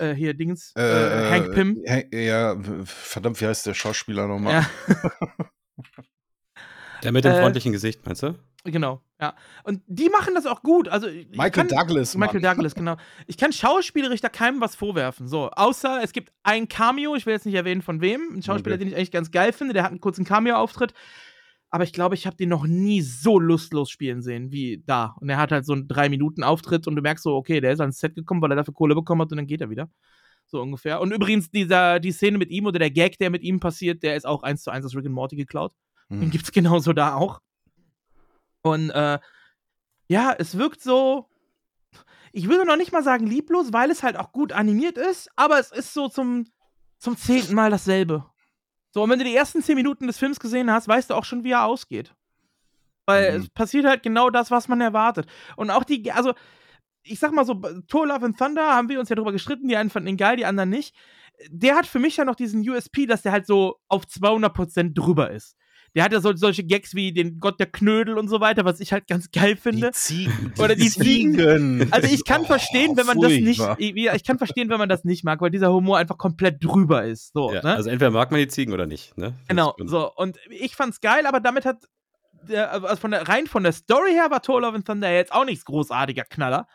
äh, 0.00 0.14
hier 0.14 0.34
Dings, 0.34 0.72
äh, 0.76 0.82
äh 0.82 1.30
Hank 1.30 1.52
Pym. 1.52 1.82
Ja, 2.12 2.56
verdammt, 2.84 3.40
wie 3.40 3.46
heißt 3.46 3.66
der 3.66 3.74
Schauspieler 3.74 4.26
nochmal? 4.26 4.66
Ja. 4.88 5.10
der 7.02 7.12
mit 7.12 7.24
dem 7.24 7.32
äh, 7.32 7.40
freundlichen 7.40 7.72
Gesicht, 7.72 8.04
meinst 8.04 8.22
du? 8.22 8.34
Genau, 8.64 9.00
ja. 9.18 9.34
Und 9.64 9.82
die 9.86 10.10
machen 10.10 10.34
das 10.34 10.44
auch 10.44 10.62
gut. 10.62 10.88
Also 10.88 11.06
Michael 11.06 11.50
kann, 11.50 11.68
Douglas. 11.68 12.14
Michael 12.14 12.40
Mann. 12.40 12.56
Douglas, 12.56 12.74
genau. 12.74 12.96
Ich 13.26 13.38
kann 13.38 13.52
schauspielerisch 13.52 14.20
da 14.20 14.28
keinem 14.28 14.60
was 14.60 14.76
vorwerfen. 14.76 15.28
So, 15.28 15.50
außer 15.50 16.00
es 16.02 16.12
gibt 16.12 16.32
ein 16.42 16.68
Cameo, 16.68 17.14
ich 17.14 17.24
will 17.24 17.32
jetzt 17.32 17.46
nicht 17.46 17.54
erwähnen 17.54 17.80
von 17.80 18.02
wem, 18.02 18.34
ein 18.36 18.42
Schauspieler, 18.42 18.74
okay. 18.74 18.84
den 18.84 18.88
ich 18.88 18.96
eigentlich 18.96 19.12
ganz 19.12 19.30
geil 19.30 19.52
finde, 19.52 19.72
der 19.72 19.82
hat 19.84 19.90
einen 19.90 20.00
kurzen 20.00 20.26
Cameo-Auftritt. 20.26 20.92
Aber 21.70 21.84
ich 21.84 21.92
glaube, 21.92 22.16
ich 22.16 22.26
habe 22.26 22.36
den 22.36 22.48
noch 22.48 22.66
nie 22.66 23.00
so 23.00 23.38
lustlos 23.38 23.90
spielen 23.90 24.22
sehen 24.22 24.50
wie 24.50 24.82
da. 24.86 25.16
Und 25.20 25.28
er 25.28 25.38
hat 25.38 25.52
halt 25.52 25.64
so 25.64 25.72
einen 25.72 25.86
drei 25.86 26.08
Minuten 26.08 26.42
Auftritt 26.42 26.88
und 26.88 26.96
du 26.96 27.02
merkst 27.02 27.22
so, 27.22 27.36
okay, 27.36 27.60
der 27.60 27.72
ist 27.72 27.80
ans 27.80 28.00
Set 28.00 28.16
gekommen, 28.16 28.42
weil 28.42 28.50
er 28.50 28.56
dafür 28.56 28.74
Kohle 28.74 28.96
bekommen 28.96 29.22
hat 29.22 29.30
und 29.30 29.36
dann 29.36 29.46
geht 29.46 29.60
er 29.60 29.70
wieder. 29.70 29.88
So 30.46 30.60
ungefähr. 30.60 31.00
Und 31.00 31.12
übrigens, 31.12 31.48
dieser, 31.50 32.00
die 32.00 32.10
Szene 32.10 32.38
mit 32.38 32.50
ihm 32.50 32.66
oder 32.66 32.80
der 32.80 32.90
Gag, 32.90 33.18
der 33.18 33.30
mit 33.30 33.42
ihm 33.42 33.60
passiert, 33.60 34.02
der 34.02 34.16
ist 34.16 34.26
auch 34.26 34.42
eins 34.42 34.64
zu 34.64 34.72
eins 34.72 34.84
aus 34.84 34.96
Rick 34.96 35.06
and 35.06 35.14
Morty 35.14 35.36
geklaut. 35.36 35.72
Mhm. 36.08 36.22
Den 36.22 36.30
gibt's 36.30 36.50
genauso 36.50 36.92
da 36.92 37.14
auch. 37.14 37.40
Und 38.62 38.90
äh, 38.90 39.20
ja, 40.08 40.34
es 40.36 40.58
wirkt 40.58 40.82
so. 40.82 41.28
Ich 42.32 42.48
würde 42.48 42.66
noch 42.66 42.76
nicht 42.76 42.92
mal 42.92 43.04
sagen 43.04 43.26
lieblos, 43.26 43.72
weil 43.72 43.90
es 43.90 44.02
halt 44.02 44.16
auch 44.16 44.32
gut 44.32 44.52
animiert 44.52 44.98
ist, 44.98 45.30
aber 45.36 45.58
es 45.58 45.70
ist 45.72 45.94
so 45.94 46.08
zum, 46.08 46.46
zum 46.98 47.16
zehnten 47.16 47.54
Mal 47.54 47.70
dasselbe. 47.70 48.29
So, 48.90 49.02
und 49.02 49.10
wenn 49.10 49.18
du 49.18 49.24
die 49.24 49.34
ersten 49.34 49.62
zehn 49.62 49.76
Minuten 49.76 50.06
des 50.06 50.18
Films 50.18 50.40
gesehen 50.40 50.70
hast, 50.70 50.88
weißt 50.88 51.10
du 51.10 51.14
auch 51.14 51.24
schon, 51.24 51.44
wie 51.44 51.52
er 51.52 51.64
ausgeht. 51.64 52.14
Weil 53.06 53.32
mhm. 53.32 53.44
es 53.44 53.50
passiert 53.50 53.86
halt 53.86 54.02
genau 54.02 54.30
das, 54.30 54.50
was 54.50 54.68
man 54.68 54.80
erwartet. 54.80 55.26
Und 55.56 55.70
auch 55.70 55.84
die, 55.84 56.10
also, 56.12 56.34
ich 57.02 57.18
sag 57.18 57.32
mal 57.32 57.44
so, 57.44 57.54
Thor 57.88 58.06
Love 58.06 58.26
and 58.26 58.38
Thunder 58.38 58.74
haben 58.74 58.88
wir 58.88 59.00
uns 59.00 59.08
ja 59.08 59.16
drüber 59.16 59.32
gestritten, 59.32 59.68
die 59.68 59.76
einen 59.76 59.90
fanden 59.90 60.08
ihn 60.08 60.16
geil, 60.16 60.36
die 60.36 60.44
anderen 60.44 60.70
nicht. 60.70 60.94
Der 61.48 61.76
hat 61.76 61.86
für 61.86 61.98
mich 61.98 62.16
ja 62.16 62.24
noch 62.24 62.34
diesen 62.34 62.68
USP, 62.68 63.06
dass 63.06 63.22
der 63.22 63.32
halt 63.32 63.46
so 63.46 63.80
auf 63.88 64.04
200% 64.04 64.92
drüber 64.92 65.30
ist. 65.30 65.56
Der 65.94 66.04
hat 66.04 66.12
ja 66.12 66.20
so, 66.20 66.34
solche 66.34 66.64
Gags 66.64 66.94
wie 66.94 67.12
den 67.12 67.38
Gott 67.40 67.58
der 67.58 67.66
Knödel 67.66 68.18
und 68.18 68.28
so 68.28 68.40
weiter, 68.40 68.64
was 68.64 68.80
ich 68.80 68.92
halt 68.92 69.06
ganz 69.06 69.30
geil 69.30 69.56
finde. 69.56 69.88
Die 69.88 69.92
Ziegen. 69.92 70.52
Oder 70.58 70.74
die 70.76 70.88
Ziegen. 70.90 71.88
Also 71.90 72.12
ich 72.12 72.24
kann 72.24 72.42
oh, 72.42 72.46
verstehen, 72.46 72.96
wenn 72.96 73.06
man 73.06 73.18
furchtbar. 73.18 73.76
das 73.76 73.78
nicht, 73.78 74.14
ich 74.14 74.24
kann 74.24 74.38
verstehen, 74.38 74.68
wenn 74.68 74.78
man 74.78 74.88
das 74.88 75.04
nicht 75.04 75.24
mag, 75.24 75.40
weil 75.40 75.50
dieser 75.50 75.72
Humor 75.72 75.98
einfach 75.98 76.18
komplett 76.18 76.62
drüber 76.64 77.04
ist. 77.04 77.32
So, 77.32 77.52
ja, 77.52 77.62
ne? 77.62 77.74
Also 77.74 77.90
entweder 77.90 78.10
mag 78.10 78.30
man 78.30 78.40
die 78.40 78.48
Ziegen 78.48 78.72
oder 78.72 78.86
nicht. 78.86 79.16
Ne? 79.18 79.34
Genau, 79.48 79.74
so. 79.84 80.12
Und 80.14 80.38
ich 80.50 80.76
fand's 80.76 81.00
geil, 81.00 81.26
aber 81.26 81.40
damit 81.40 81.64
hat 81.64 81.78
der, 82.48 82.72
also 82.72 82.96
von 82.96 83.10
der, 83.10 83.28
rein 83.28 83.46
von 83.46 83.62
der 83.62 83.72
Story 83.72 84.12
her 84.12 84.30
war 84.30 84.42
Thor 84.42 84.60
Love 84.60 84.76
and 84.76 84.86
Thunder 84.86 85.10
jetzt 85.10 85.32
auch 85.32 85.44
nichts 85.44 85.64
großartiger 85.64 86.24
Knaller. 86.24 86.66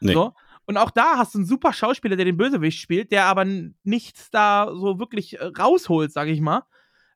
Nee. 0.00 0.14
So. 0.14 0.32
Und 0.66 0.76
auch 0.76 0.90
da 0.90 1.18
hast 1.18 1.34
du 1.34 1.38
einen 1.38 1.46
super 1.46 1.72
Schauspieler, 1.72 2.16
der 2.16 2.24
den 2.24 2.36
Bösewicht 2.36 2.78
spielt, 2.78 3.10
der 3.12 3.24
aber 3.24 3.44
nichts 3.82 4.30
da 4.30 4.70
so 4.72 4.98
wirklich 4.98 5.40
äh, 5.40 5.50
rausholt, 5.58 6.12
sag 6.12 6.28
ich 6.28 6.40
mal, 6.40 6.62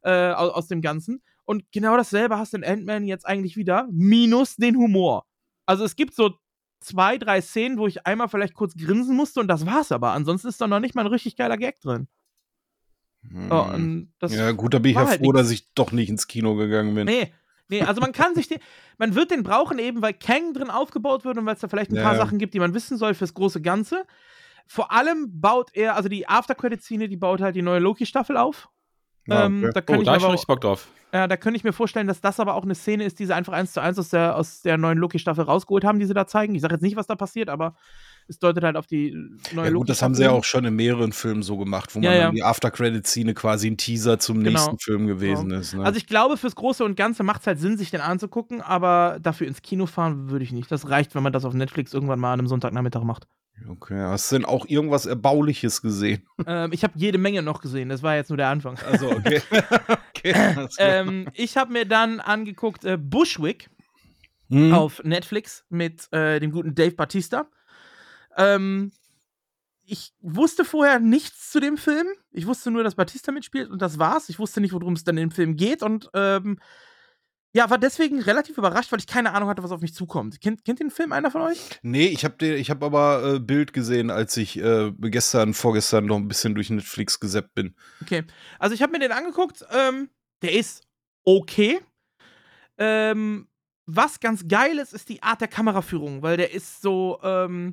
äh, 0.03 0.33
aus, 0.33 0.53
aus, 0.53 0.67
dem 0.69 0.83
Ganzen. 0.83 1.23
Und 1.47 1.65
genau 1.73 1.97
dasselbe 1.97 2.37
hast 2.39 2.53
du 2.53 2.59
in 2.59 2.65
Ant-Man 2.65 3.05
jetzt 3.05 3.27
eigentlich 3.27 3.57
wieder, 3.57 3.89
minus 3.91 4.57
den 4.57 4.77
Humor. 4.77 5.25
Also 5.65 5.85
es 5.85 5.97
gibt 5.97 6.15
so 6.15 6.35
zwei, 6.81 7.17
drei 7.17 7.41
Szenen, 7.41 7.79
wo 7.79 7.87
ich 7.87 8.07
einmal 8.07 8.29
vielleicht 8.29 8.55
kurz 8.55 8.75
grinsen 8.77 9.17
musste 9.17 9.41
und 9.41 9.49
das 9.49 9.65
war's 9.65 9.93
aber. 9.93 10.13
Ansonsten 10.13 10.49
ist 10.49 10.61
da 10.61 10.67
noch 10.67 10.81
nicht 10.81 10.95
mal 10.95 11.03
ein 11.03 11.07
richtig 11.07 11.37
geiler 11.37 11.57
Gag 11.57 11.81
drin. 11.81 12.09
Hm. 13.29 13.51
Oh, 13.51 14.27
ja, 14.27 14.53
gut, 14.53 14.75
da 14.75 14.79
bin 14.79 14.91
ich 14.91 14.97
ja 14.97 15.07
halt 15.07 15.21
froh, 15.21 15.33
dass 15.33 15.51
ich 15.51 15.73
doch 15.75 15.93
nicht 15.93 16.11
ins 16.11 16.27
Kino 16.27 16.55
gegangen 16.55 16.95
bin. 16.95 17.07
Nee, 17.07 17.33
Nee, 17.69 17.83
also 17.83 18.01
man 18.01 18.13
kann 18.13 18.35
sich 18.35 18.49
den, 18.49 18.59
man 18.99 19.15
wird 19.15 19.31
den 19.31 19.43
brauchen 19.43 19.79
eben, 19.79 20.03
weil 20.03 20.15
Kang 20.15 20.55
drin 20.55 20.71
aufgebaut 20.71 21.25
wird 21.25 21.37
und 21.37 21.47
weil 21.47 21.55
es 21.55 21.61
da 21.61 21.69
vielleicht 21.69 21.91
ein 21.91 21.97
ja, 21.97 22.03
paar. 22.03 22.17
Sachen 22.17 22.39
gibt, 22.39 22.55
die 22.55 22.61
man 22.61 22.75
wissen 22.75 22.97
soll 22.97 23.15
fürs 23.15 23.35
große 23.35 23.61
Ganze. 23.61 24.07
Vor 24.69 24.93
allem 24.93 25.41
baut 25.41 25.71
er, 25.75 25.97
also 25.97 26.09
die 26.09 26.29
After-Credit-Szene, 26.29 27.09
die 27.09 27.17
baut 27.17 27.41
halt 27.41 27.57
die 27.57 27.63
neue 27.63 27.81
Loki-Staffel 27.81 28.37
auf. 28.37 28.69
Ja, 29.27 29.47
ähm, 29.47 29.65
okay. 29.65 29.73
da 29.75 29.81
kann 29.81 29.97
oh, 29.99 30.01
ich 30.01 30.07
da 30.07 30.35
ich 30.35 30.47
Bock 30.47 30.61
drauf. 30.61 30.89
Ja, 31.13 31.27
da 31.27 31.37
könnte 31.37 31.57
ich 31.57 31.65
mir 31.65 31.73
vorstellen, 31.73 32.09
dass 32.09 32.21
das 32.21 32.41
aber 32.41 32.55
auch 32.55 32.65
eine 32.65 32.75
Szene 32.75 33.05
ist, 33.05 33.19
die 33.19 33.27
sie 33.27 33.35
einfach 33.35 33.53
eins 33.53 33.73
zu 33.73 33.81
eins 33.81 33.99
aus 33.99 34.11
der, 34.11 34.37
aus 34.37 34.63
der 34.63 34.77
neuen 34.77 34.99
Loki-Staffel 34.99 35.45
rausgeholt 35.45 35.85
haben, 35.85 35.99
die 35.99 36.05
sie 36.05 36.15
da 36.15 36.27
zeigen. 36.27 36.55
Ich 36.55 36.63
sage 36.63 36.75
jetzt 36.75 36.83
nicht, 36.83 36.97
was 36.97 37.07
da 37.07 37.15
passiert, 37.15 37.49
aber 37.49 37.75
es 38.29 38.39
deutet 38.39 38.65
halt 38.65 38.77
auf 38.77 38.87
die 38.87 39.17
neue 39.53 39.67
ja, 39.67 39.73
gut, 39.73 39.89
das 39.89 40.03
haben 40.03 40.15
sie 40.15 40.25
ja 40.25 40.33
auch 40.33 40.45
schon 40.45 40.65
in 40.65 40.75
mehreren 40.75 41.13
Filmen 41.13 41.43
so 41.43 41.57
gemacht, 41.57 41.95
wo 41.95 42.01
ja, 42.01 42.11
man 42.11 42.19
ja. 42.19 42.31
die 42.33 42.43
After-Credit-Szene 42.43 43.35
quasi 43.35 43.71
ein 43.71 43.77
Teaser 43.77 44.19
zum 44.19 44.43
genau. 44.43 44.51
nächsten 44.51 44.79
Film 44.79 45.07
gewesen 45.07 45.49
genau. 45.49 45.61
ist. 45.61 45.75
Ne? 45.75 45.85
Also 45.85 45.97
ich 45.97 46.07
glaube, 46.07 46.37
fürs 46.37 46.57
Große 46.57 46.85
und 46.85 46.97
Ganze 46.97 47.23
macht 47.23 47.43
es 47.43 47.47
halt 47.47 47.61
Sinn, 47.61 47.79
sich 47.79 47.91
den 47.91 48.01
anzugucken, 48.01 48.61
aber 48.61 49.19
dafür 49.23 49.47
ins 49.47 49.63
Kino 49.63 49.87
fahren 49.87 50.29
würde 50.29 50.45
ich 50.45 50.53
nicht. 50.53 50.71
Das 50.71 50.91
reicht, 50.91 51.15
wenn 51.15 51.23
man 51.23 51.33
das 51.33 51.45
auf 51.45 51.55
Netflix 51.55 51.95
irgendwann 51.95 52.19
mal 52.19 52.33
an 52.33 52.41
einem 52.41 52.49
Sonntagnachmittag 52.49 53.05
macht. 53.05 53.27
Okay, 53.69 53.99
hast 53.99 54.31
du 54.31 54.37
denn 54.37 54.45
auch 54.45 54.67
irgendwas 54.67 55.07
Erbauliches 55.07 55.83
gesehen? 55.83 56.23
Ähm, 56.47 56.71
ich 56.73 56.85
habe 56.85 56.93
jede 56.97 57.19
Menge 57.19 57.43
noch 57.43 57.61
gesehen, 57.61 57.89
das 57.89 58.03
war 58.03 58.15
jetzt 58.15 58.29
nur 58.29 58.37
der 58.37 58.49
Anfang. 58.49 58.79
Also, 58.87 59.11
okay. 59.11 59.43
okay 60.11 60.69
ähm, 60.79 61.29
ich 61.33 61.57
habe 61.57 61.73
mir 61.73 61.87
dann 61.87 62.21
angeguckt 62.21 62.85
äh, 62.85 62.97
Bushwick 62.97 63.69
hm. 64.49 64.73
auf 64.73 65.03
Netflix 65.03 65.65
mit 65.71 66.13
äh, 66.13 66.39
dem 66.39 66.53
guten 66.53 66.75
Dave 66.75 66.93
Batista. 66.93 67.49
Ähm, 68.37 68.93
ich 69.85 70.13
wusste 70.21 70.65
vorher 70.65 71.01
nichts 71.01 71.51
zu 71.51 71.59
dem 71.59 71.79
Film. 71.79 72.07
Ich 72.33 72.47
wusste 72.47 72.71
nur, 72.71 72.85
dass 72.85 72.97
Batista 72.97 73.33
mitspielt 73.33 73.71
und 73.71 73.81
das 73.81 73.99
war's. 73.99 74.29
Ich 74.29 74.39
wusste 74.39 74.61
nicht, 74.61 74.73
worum 74.73 74.93
es 74.93 75.05
dann 75.05 75.17
im 75.17 75.31
Film 75.31 75.57
geht 75.57 75.83
und 75.83 76.11
ähm, 76.13 76.59
ja, 77.57 77.71
war 77.71 77.79
deswegen 77.79 78.21
relativ 78.21 78.59
überrascht, 78.59 78.93
weil 78.93 78.99
ich 78.99 79.07
keine 79.07 79.33
Ahnung 79.33 79.49
hatte, 79.49 79.63
was 79.63 79.71
auf 79.73 79.81
mich 79.81 79.95
zukommt. 79.95 80.43
Kennt, 80.43 80.63
kennt 80.67 80.79
den 80.79 80.91
Film 80.91 81.11
einer 81.13 81.31
von 81.31 81.41
euch? 81.41 81.59
Nee, 81.81 82.09
ich 82.09 82.23
habe 82.27 82.45
hab 82.45 82.83
aber 82.83 83.37
äh, 83.37 83.39
Bild 83.39 83.73
gesehen, 83.73 84.11
als 84.11 84.37
ich 84.37 84.59
äh, 84.59 84.93
gestern, 84.99 85.55
vorgestern 85.55 86.05
noch 86.05 86.17
ein 86.17 86.29
bisschen 86.29 86.55
durch 86.55 86.69
Netflix 86.69 87.19
gesappt 87.19 87.55
bin. 87.55 87.75
Okay, 88.03 88.25
also 88.59 88.75
ich 88.75 88.83
habe 88.83 88.93
mir 88.93 88.99
den 88.99 89.13
angeguckt. 89.13 89.65
Ähm, 89.75 90.11
der 90.43 90.53
ist 90.53 90.87
okay. 91.25 91.81
Ähm, 92.77 93.49
was 93.87 94.21
ganz 94.21 94.47
geil 94.47 94.79
ist, 94.79 94.93
ist 94.93 95.09
die 95.09 95.23
Art 95.23 95.41
der 95.41 95.49
Kameraführung, 95.49 96.21
weil 96.21 96.37
der 96.37 96.53
ist 96.53 96.83
so, 96.83 97.19
ähm, 97.23 97.73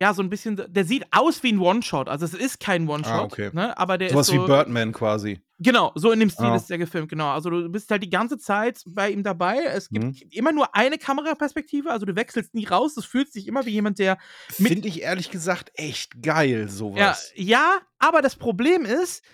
ja, 0.00 0.14
so 0.14 0.22
ein 0.22 0.30
bisschen, 0.30 0.62
der 0.68 0.84
sieht 0.84 1.06
aus 1.10 1.42
wie 1.42 1.52
ein 1.52 1.58
One-Shot. 1.58 2.08
Also 2.08 2.24
es 2.24 2.34
ist 2.34 2.60
kein 2.60 2.88
One-Shot, 2.88 3.12
ah, 3.12 3.22
okay. 3.22 3.50
ne? 3.52 3.76
aber 3.76 3.98
der 3.98 4.10
so 4.10 4.20
ist 4.20 4.28
so 4.28 4.34
wie 4.34 4.46
Birdman 4.46 4.92
quasi. 4.92 5.40
Genau, 5.60 5.90
so 5.96 6.12
in 6.12 6.20
dem 6.20 6.30
Stil 6.30 6.46
ah. 6.46 6.56
ist 6.56 6.70
der 6.70 6.78
gefilmt, 6.78 7.08
genau. 7.08 7.30
Also 7.30 7.50
du 7.50 7.68
bist 7.68 7.90
halt 7.90 8.04
die 8.04 8.10
ganze 8.10 8.38
Zeit 8.38 8.80
bei 8.86 9.10
ihm 9.10 9.24
dabei. 9.24 9.58
Es 9.64 9.88
gibt 9.88 10.04
mhm. 10.04 10.14
immer 10.30 10.52
nur 10.52 10.76
eine 10.76 10.98
Kameraperspektive, 10.98 11.90
also 11.90 12.06
du 12.06 12.14
wechselst 12.14 12.54
nie 12.54 12.66
raus. 12.66 12.96
Es 12.96 13.04
fühlt 13.04 13.32
sich 13.32 13.48
immer 13.48 13.66
wie 13.66 13.70
jemand, 13.70 13.98
der. 13.98 14.18
Finde 14.48 14.86
ich 14.86 15.02
ehrlich 15.02 15.30
gesagt 15.30 15.72
echt 15.74 16.22
geil, 16.22 16.68
sowas. 16.68 17.32
Ja, 17.34 17.44
ja, 17.44 17.78
aber 17.98 18.22
das 18.22 18.36
Problem 18.36 18.84
ist, 18.84 19.24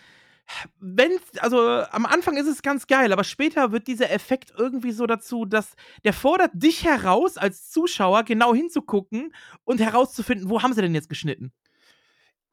wenn, 0.81 1.13
also 1.39 1.59
am 1.91 2.07
Anfang 2.07 2.37
ist 2.37 2.47
es 2.47 2.63
ganz 2.63 2.87
geil, 2.87 3.13
aber 3.13 3.25
später 3.25 3.73
wird 3.73 3.87
dieser 3.87 4.11
Effekt 4.11 4.53
irgendwie 4.57 4.93
so 4.93 5.07
dazu, 5.07 5.45
dass 5.45 5.75
der 6.05 6.13
fordert 6.13 6.51
dich 6.55 6.85
heraus, 6.85 7.37
als 7.37 7.71
Zuschauer 7.71 8.25
genau 8.25 8.55
hinzugucken 8.55 9.35
und 9.65 9.81
herauszufinden, 9.81 10.51
wo 10.51 10.63
haben 10.63 10.73
sie 10.75 10.83
denn 10.83 10.95
jetzt 10.95 11.09
geschnitten. 11.09 11.53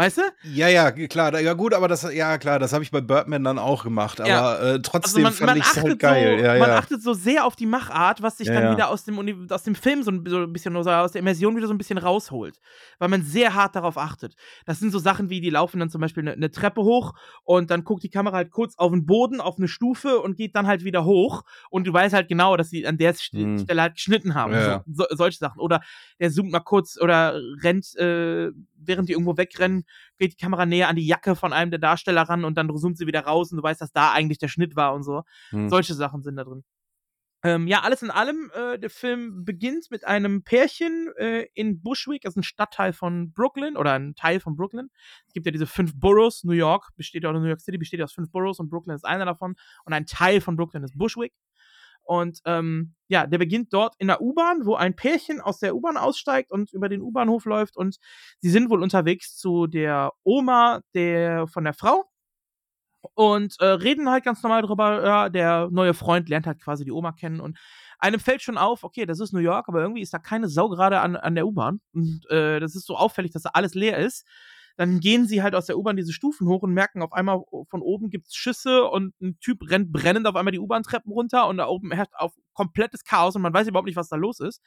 Weißt 0.01 0.17
du? 0.17 0.21
Ja, 0.51 0.67
ja, 0.67 0.89
klar. 0.89 1.39
Ja, 1.39 1.53
gut, 1.53 1.75
aber 1.75 1.87
das, 1.87 2.11
ja, 2.11 2.39
klar, 2.39 2.57
das 2.57 2.73
habe 2.73 2.83
ich 2.83 2.89
bei 2.89 3.01
Birdman 3.01 3.43
dann 3.43 3.59
auch 3.59 3.83
gemacht. 3.83 4.19
Aber 4.19 4.29
ja. 4.29 4.59
äh, 4.59 4.81
trotzdem 4.81 5.23
also 5.23 5.45
man, 5.45 5.49
fand 5.49 5.59
ich 5.59 5.71
es 5.71 5.79
halt 5.79 5.99
geil. 5.99 6.39
So, 6.39 6.43
ja, 6.43 6.57
man 6.57 6.71
achtet 6.71 7.03
so 7.03 7.13
sehr 7.13 7.45
auf 7.45 7.55
die 7.55 7.67
Machart, 7.67 8.23
was 8.23 8.39
sich 8.39 8.47
dann 8.47 8.73
wieder 8.73 8.89
aus 8.89 9.03
dem, 9.03 9.47
aus 9.51 9.61
dem 9.61 9.75
Film 9.75 10.01
so 10.01 10.09
ein, 10.09 10.23
so 10.25 10.39
ein 10.39 10.51
bisschen, 10.51 10.75
aus 10.75 11.11
der 11.11 11.19
Immersion 11.19 11.55
wieder 11.55 11.67
so 11.67 11.73
ein 11.75 11.77
bisschen 11.77 11.99
rausholt. 11.99 12.57
Weil 12.97 13.09
man 13.09 13.21
sehr 13.21 13.53
hart 13.53 13.75
darauf 13.75 13.99
achtet. 13.99 14.33
Das 14.65 14.79
sind 14.79 14.89
so 14.89 14.97
Sachen 14.97 15.29
wie, 15.29 15.39
die 15.39 15.51
laufen 15.51 15.79
dann 15.79 15.91
zum 15.91 16.01
Beispiel 16.01 16.23
eine, 16.23 16.31
eine 16.31 16.49
Treppe 16.49 16.81
hoch 16.81 17.13
und 17.43 17.69
dann 17.69 17.83
guckt 17.83 18.01
die 18.01 18.09
Kamera 18.09 18.37
halt 18.37 18.49
kurz 18.49 18.73
auf 18.77 18.91
den 18.91 19.05
Boden, 19.05 19.39
auf 19.39 19.59
eine 19.59 19.67
Stufe 19.67 20.19
und 20.19 20.35
geht 20.35 20.55
dann 20.55 20.65
halt 20.65 20.83
wieder 20.83 21.05
hoch. 21.05 21.43
Und 21.69 21.85
du 21.85 21.93
weißt 21.93 22.15
halt 22.15 22.27
genau, 22.27 22.57
dass 22.57 22.71
sie 22.71 22.87
an 22.87 22.97
der 22.97 23.13
hm. 23.13 23.59
Stelle 23.59 23.83
halt 23.83 23.93
geschnitten 23.93 24.33
haben. 24.33 24.83
So, 24.87 25.03
so, 25.03 25.15
solche 25.15 25.37
Sachen. 25.37 25.59
Oder 25.59 25.81
der 26.19 26.31
zoomt 26.31 26.51
mal 26.51 26.59
kurz 26.61 26.99
oder 26.99 27.39
rennt, 27.61 27.95
äh, 27.97 28.49
während 28.85 29.09
die 29.09 29.13
irgendwo 29.13 29.37
wegrennen, 29.37 29.83
geht 30.17 30.33
die 30.33 30.37
Kamera 30.37 30.65
näher 30.65 30.89
an 30.89 30.95
die 30.95 31.05
Jacke 31.05 31.35
von 31.35 31.53
einem 31.53 31.71
der 31.71 31.79
Darsteller 31.79 32.23
ran 32.23 32.45
und 32.45 32.57
dann 32.57 32.75
zoomt 32.77 32.97
sie 32.97 33.07
wieder 33.07 33.21
raus 33.21 33.51
und 33.51 33.57
du 33.57 33.63
weißt, 33.63 33.81
dass 33.81 33.91
da 33.91 34.11
eigentlich 34.11 34.39
der 34.39 34.47
Schnitt 34.47 34.75
war 34.75 34.93
und 34.93 35.03
so. 35.03 35.23
Hm. 35.49 35.69
Solche 35.69 35.93
Sachen 35.93 36.21
sind 36.23 36.35
da 36.35 36.43
drin. 36.43 36.63
Ähm, 37.43 37.65
ja, 37.65 37.81
alles 37.81 38.03
in 38.03 38.11
allem, 38.11 38.51
äh, 38.53 38.77
der 38.77 38.91
Film 38.91 39.43
beginnt 39.43 39.89
mit 39.89 40.05
einem 40.05 40.43
Pärchen 40.43 41.11
äh, 41.17 41.47
in 41.55 41.81
Bushwick, 41.81 42.21
das 42.21 42.33
ist 42.33 42.37
ein 42.37 42.43
Stadtteil 42.43 42.93
von 42.93 43.33
Brooklyn 43.33 43.77
oder 43.77 43.93
ein 43.93 44.13
Teil 44.13 44.39
von 44.39 44.55
Brooklyn. 44.55 44.91
Es 45.25 45.33
gibt 45.33 45.47
ja 45.47 45.51
diese 45.51 45.65
fünf 45.65 45.99
Boroughs, 45.99 46.43
New 46.43 46.53
York 46.53 46.89
besteht 46.97 47.23
ja, 47.23 47.31
oder 47.31 47.39
New 47.39 47.47
York 47.47 47.61
City 47.61 47.79
besteht 47.79 47.99
ja 47.99 48.03
aus 48.03 48.13
fünf 48.13 48.29
Boroughs 48.31 48.59
und 48.59 48.69
Brooklyn 48.69 48.95
ist 48.95 49.05
einer 49.05 49.25
davon 49.25 49.55
und 49.85 49.93
ein 49.93 50.05
Teil 50.05 50.39
von 50.39 50.55
Brooklyn 50.55 50.83
ist 50.83 50.95
Bushwick. 50.95 51.33
Und 52.03 52.39
ähm, 52.45 52.95
ja, 53.07 53.27
der 53.27 53.37
beginnt 53.37 53.73
dort 53.73 53.95
in 53.97 54.07
der 54.07 54.21
U-Bahn, 54.21 54.65
wo 54.65 54.75
ein 54.75 54.95
Pärchen 54.95 55.41
aus 55.41 55.59
der 55.59 55.75
U-Bahn 55.75 55.97
aussteigt 55.97 56.51
und 56.51 56.73
über 56.73 56.89
den 56.89 57.01
U-Bahnhof 57.01 57.45
läuft. 57.45 57.77
Und 57.77 57.97
sie 58.39 58.49
sind 58.49 58.69
wohl 58.69 58.83
unterwegs 58.83 59.37
zu 59.37 59.67
der 59.67 60.11
Oma 60.23 60.81
der 60.93 61.47
von 61.47 61.63
der 61.63 61.73
Frau 61.73 62.05
und 63.15 63.55
äh, 63.59 63.65
reden 63.65 64.09
halt 64.09 64.23
ganz 64.23 64.43
normal 64.43 64.61
drüber. 64.61 65.03
Ja, 65.05 65.29
der 65.29 65.69
neue 65.71 65.93
Freund 65.93 66.29
lernt 66.29 66.47
halt 66.47 66.61
quasi 66.61 66.85
die 66.85 66.91
Oma 66.91 67.11
kennen 67.11 67.39
und 67.39 67.57
einem 67.99 68.19
fällt 68.19 68.41
schon 68.41 68.57
auf, 68.57 68.83
okay, 68.83 69.05
das 69.05 69.19
ist 69.19 69.31
New 69.31 69.39
York, 69.39 69.67
aber 69.67 69.81
irgendwie 69.81 70.01
ist 70.01 70.13
da 70.13 70.17
keine 70.19 70.49
Sau 70.49 70.69
gerade 70.69 71.01
an, 71.01 71.15
an 71.15 71.35
der 71.35 71.45
U-Bahn. 71.45 71.81
Und 71.93 72.25
äh, 72.29 72.59
das 72.59 72.75
ist 72.75 72.87
so 72.87 72.95
auffällig, 72.97 73.31
dass 73.31 73.43
da 73.43 73.51
alles 73.53 73.75
leer 73.75 73.97
ist. 73.97 74.25
Dann 74.81 74.99
gehen 74.99 75.27
sie 75.27 75.43
halt 75.43 75.53
aus 75.53 75.67
der 75.67 75.77
U-Bahn 75.77 75.95
diese 75.95 76.11
Stufen 76.11 76.47
hoch 76.47 76.63
und 76.63 76.73
merken 76.73 77.03
auf 77.03 77.13
einmal, 77.13 77.43
von 77.69 77.83
oben 77.83 78.09
gibt's 78.09 78.35
Schüsse 78.35 78.85
und 78.85 79.13
ein 79.21 79.37
Typ 79.39 79.69
rennt 79.69 79.91
brennend 79.91 80.25
auf 80.25 80.35
einmal 80.35 80.53
die 80.53 80.57
U-Bahn-Treppen 80.57 81.11
runter 81.11 81.47
und 81.47 81.57
da 81.57 81.67
oben 81.67 81.91
herrscht 81.91 82.15
auf 82.15 82.33
komplettes 82.53 83.03
Chaos 83.03 83.35
und 83.35 83.43
man 83.43 83.53
weiß 83.53 83.67
überhaupt 83.67 83.85
nicht, 83.85 83.95
was 83.95 84.09
da 84.09 84.15
los 84.15 84.39
ist. 84.39 84.59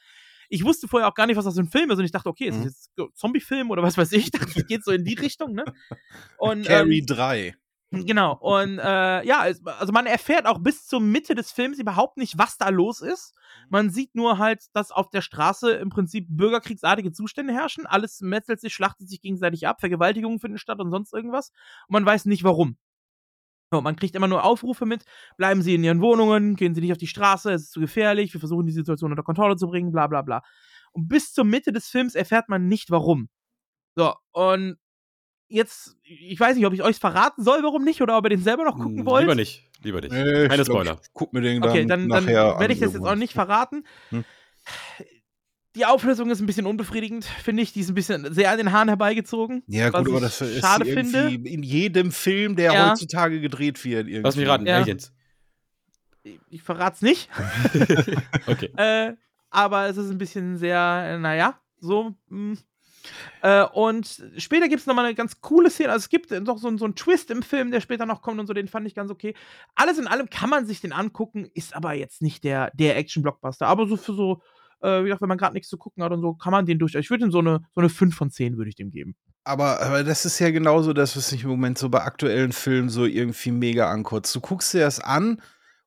Ich 0.47 0.63
wusste 0.63 0.87
vorher 0.87 1.09
auch 1.09 1.15
gar 1.15 1.27
nicht, 1.27 1.35
was 1.35 1.43
das 1.43 1.55
für 1.55 1.63
ein 1.63 1.69
Film 1.69 1.91
ist 1.91 1.99
und 1.99 2.05
ich 2.05 2.13
dachte, 2.13 2.29
okay, 2.29 2.45
ist 2.45 2.63
das 2.63 2.89
mhm. 2.95 3.03
jetzt 3.03 3.17
Zombie-Film 3.19 3.71
oder 3.71 3.83
was 3.83 3.97
weiß 3.97 4.13
ich? 4.13 4.27
Ich 4.27 4.31
dachte, 4.39 4.53
das 4.53 4.67
geht 4.67 4.85
so 4.85 4.91
in 4.91 5.03
die 5.03 5.15
Richtung, 5.15 5.51
ne? 5.51 5.65
Und, 6.37 6.65
Carrie 6.65 6.99
ähm, 6.99 7.05
3. 7.05 7.55
Genau, 7.91 8.33
und 8.41 8.79
äh, 8.79 9.25
ja, 9.25 9.39
also 9.39 9.93
man 9.93 10.05
erfährt 10.05 10.47
auch 10.47 10.59
bis 10.59 10.85
zur 10.85 10.99
Mitte 10.99 11.33
des 11.33 11.51
Films 11.51 11.79
überhaupt 11.79 12.17
nicht, 12.17 12.37
was 12.37 12.57
da 12.57 12.69
los 12.69 12.99
ist. 12.99 13.33
Man 13.69 13.89
sieht 13.89 14.15
nur 14.15 14.37
halt, 14.37 14.65
dass 14.73 14.91
auf 14.91 15.09
der 15.11 15.21
Straße 15.21 15.71
im 15.71 15.89
Prinzip 15.89 16.25
bürgerkriegsartige 16.29 17.13
Zustände 17.13 17.53
herrschen. 17.53 17.85
Alles 17.85 18.19
metzelt 18.21 18.59
sich, 18.59 18.73
schlachtet 18.73 19.07
sich 19.07 19.21
gegenseitig 19.21 19.67
ab, 19.67 19.79
Vergewaltigungen 19.79 20.39
finden 20.39 20.57
statt 20.57 20.79
und 20.81 20.91
sonst 20.91 21.13
irgendwas. 21.13 21.51
Und 21.87 21.93
man 21.93 22.05
weiß 22.05 22.25
nicht 22.25 22.43
warum. 22.43 22.77
So, 23.71 23.81
man 23.81 23.95
kriegt 23.95 24.15
immer 24.15 24.27
nur 24.27 24.43
Aufrufe 24.43 24.85
mit, 24.85 25.03
bleiben 25.37 25.61
Sie 25.61 25.75
in 25.75 25.83
Ihren 25.83 26.01
Wohnungen, 26.01 26.55
gehen 26.55 26.75
Sie 26.75 26.81
nicht 26.81 26.91
auf 26.91 26.97
die 26.97 27.07
Straße, 27.07 27.51
es 27.51 27.63
ist 27.63 27.71
zu 27.71 27.79
gefährlich, 27.79 28.33
wir 28.33 28.39
versuchen 28.39 28.65
die 28.65 28.71
Situation 28.71 29.11
unter 29.11 29.23
Kontrolle 29.23 29.57
zu 29.57 29.67
bringen, 29.67 29.91
bla 29.91 30.07
bla 30.07 30.21
bla. 30.21 30.43
Und 30.91 31.07
bis 31.09 31.33
zur 31.33 31.45
Mitte 31.45 31.71
des 31.73 31.87
Films 31.89 32.15
erfährt 32.15 32.47
man 32.47 32.67
nicht 32.67 32.91
warum. 32.91 33.29
So, 33.95 34.15
und 34.33 34.77
jetzt, 35.47 35.95
ich 36.03 36.39
weiß 36.39 36.55
nicht, 36.55 36.65
ob 36.65 36.73
ich 36.73 36.83
euch 36.83 36.97
verraten 36.97 37.43
soll, 37.43 37.61
warum 37.63 37.83
nicht, 37.83 38.01
oder 38.01 38.17
ob 38.17 38.25
ihr 38.25 38.29
den 38.29 38.41
selber 38.43 38.63
noch 38.65 38.75
gucken 38.77 38.99
Hm, 38.99 39.05
wollt. 39.05 39.23
Lieber 39.23 39.35
nicht, 39.35 39.63
lieber 39.83 40.01
nicht. 40.01 40.11
Nee, 40.11 40.47
Keine 40.47 40.63
glaub, 40.63 40.77
Spoiler. 40.77 40.99
Ich 41.01 41.09
guck 41.13 41.33
mir 41.33 41.41
den 41.41 41.61
dann, 41.61 41.69
Okay, 41.71 41.85
dann, 41.85 42.09
dann 42.09 42.27
werde 42.27 42.73
ich 42.73 42.79
das 42.79 42.93
jetzt 42.93 43.05
auch 43.05 43.15
nicht 43.15 43.33
verraten. 43.33 43.83
Hm. 44.09 44.23
Die 45.75 45.85
Auflösung 45.85 46.29
ist 46.31 46.39
ein 46.39 46.45
bisschen 46.45 46.65
unbefriedigend, 46.65 47.25
finde 47.25 47.61
ich. 47.61 47.73
Die 47.73 47.81
ist 47.81 47.89
ein 47.89 47.95
bisschen 47.95 48.33
sehr 48.33 48.49
an 48.49 48.57
den 48.57 48.71
Haaren 48.71 48.87
herbeigezogen. 48.87 49.61
Ja, 49.67 49.91
was 49.91 50.05
gut, 50.05 50.15
aber 50.15 50.17
ich 50.17 50.37
das 50.37 50.41
ist 50.41 50.61
schade 50.61 50.87
irgendwie 50.87 51.33
finde. 51.33 51.49
in 51.49 51.63
jedem 51.63 52.11
Film, 52.13 52.55
der 52.55 52.71
Ja. 52.73 52.89
heutzutage 52.91 53.41
gedreht 53.41 53.83
wird. 53.83 54.07
Irgendwie. 54.07 54.21
Lass 54.23 54.37
mich 54.37 54.47
raten, 54.47 54.65
Ja. 54.65 54.77
Aliens. 54.77 55.11
Ich 56.49 56.63
verrate 56.63 56.95
es 56.95 57.01
nicht. 57.01 57.29
Okay. 58.47 58.71
äh, 58.77 59.13
aber 59.49 59.87
es 59.87 59.97
ist 59.97 60.09
ein 60.09 60.17
bisschen 60.17 60.57
sehr, 60.57 61.03
äh, 61.07 61.17
naja, 61.19 61.59
so. 61.79 62.13
Mh. 62.29 62.55
Äh, 63.41 63.63
und 63.73 64.23
später 64.37 64.67
gibt 64.67 64.81
es 64.81 64.87
nochmal 64.87 65.05
eine 65.05 65.15
ganz 65.15 65.41
coole 65.41 65.69
Szene. 65.69 65.91
Also 65.91 66.03
es 66.03 66.09
gibt 66.09 66.31
noch 66.31 66.57
so, 66.57 66.75
so 66.77 66.85
einen 66.85 66.95
Twist 66.95 67.31
im 67.31 67.43
Film, 67.43 67.71
der 67.71 67.81
später 67.81 68.05
noch 68.05 68.21
kommt 68.21 68.39
und 68.39 68.47
so, 68.47 68.53
den 68.53 68.67
fand 68.67 68.87
ich 68.87 68.95
ganz 68.95 69.11
okay. 69.11 69.33
Alles 69.75 69.97
in 69.97 70.07
allem 70.07 70.29
kann 70.29 70.49
man 70.49 70.65
sich 70.65 70.81
den 70.81 70.93
angucken, 70.93 71.47
ist 71.53 71.75
aber 71.75 71.93
jetzt 71.93 72.21
nicht 72.21 72.43
der, 72.43 72.71
der 72.73 72.97
Action-Blockbuster. 72.97 73.67
Aber 73.67 73.87
so 73.87 73.97
für 73.97 74.13
so, 74.13 74.41
äh, 74.81 75.01
wie 75.01 75.05
gesagt, 75.05 75.21
wenn 75.21 75.29
man 75.29 75.37
gerade 75.37 75.53
nichts 75.53 75.69
zu 75.69 75.77
gucken 75.77 76.03
hat 76.03 76.11
und 76.11 76.21
so, 76.21 76.33
kann 76.33 76.51
man 76.51 76.65
den 76.65 76.79
durch. 76.79 76.95
Ich 76.95 77.09
würde 77.09 77.25
ihm 77.25 77.31
so 77.31 77.39
eine, 77.39 77.61
so 77.73 77.81
eine 77.81 77.89
5 77.89 78.15
von 78.15 78.29
10 78.29 78.57
würde 78.57 78.69
ich 78.69 78.75
dem 78.75 78.91
geben. 78.91 79.15
Aber, 79.43 79.79
aber 79.81 80.03
das 80.03 80.25
ist 80.25 80.39
ja 80.39 80.49
genauso 80.49 80.93
das, 80.93 81.15
was 81.15 81.31
mich 81.31 81.43
im 81.43 81.49
Moment 81.49 81.77
so 81.77 81.89
bei 81.89 82.01
aktuellen 82.01 82.51
Filmen 82.51 82.89
so 82.89 83.05
irgendwie 83.05 83.51
mega 83.51 83.89
ankotzt. 83.89 84.35
Du 84.35 84.41
guckst 84.41 84.73
dir 84.73 84.79
das 84.79 84.99
an 84.99 85.39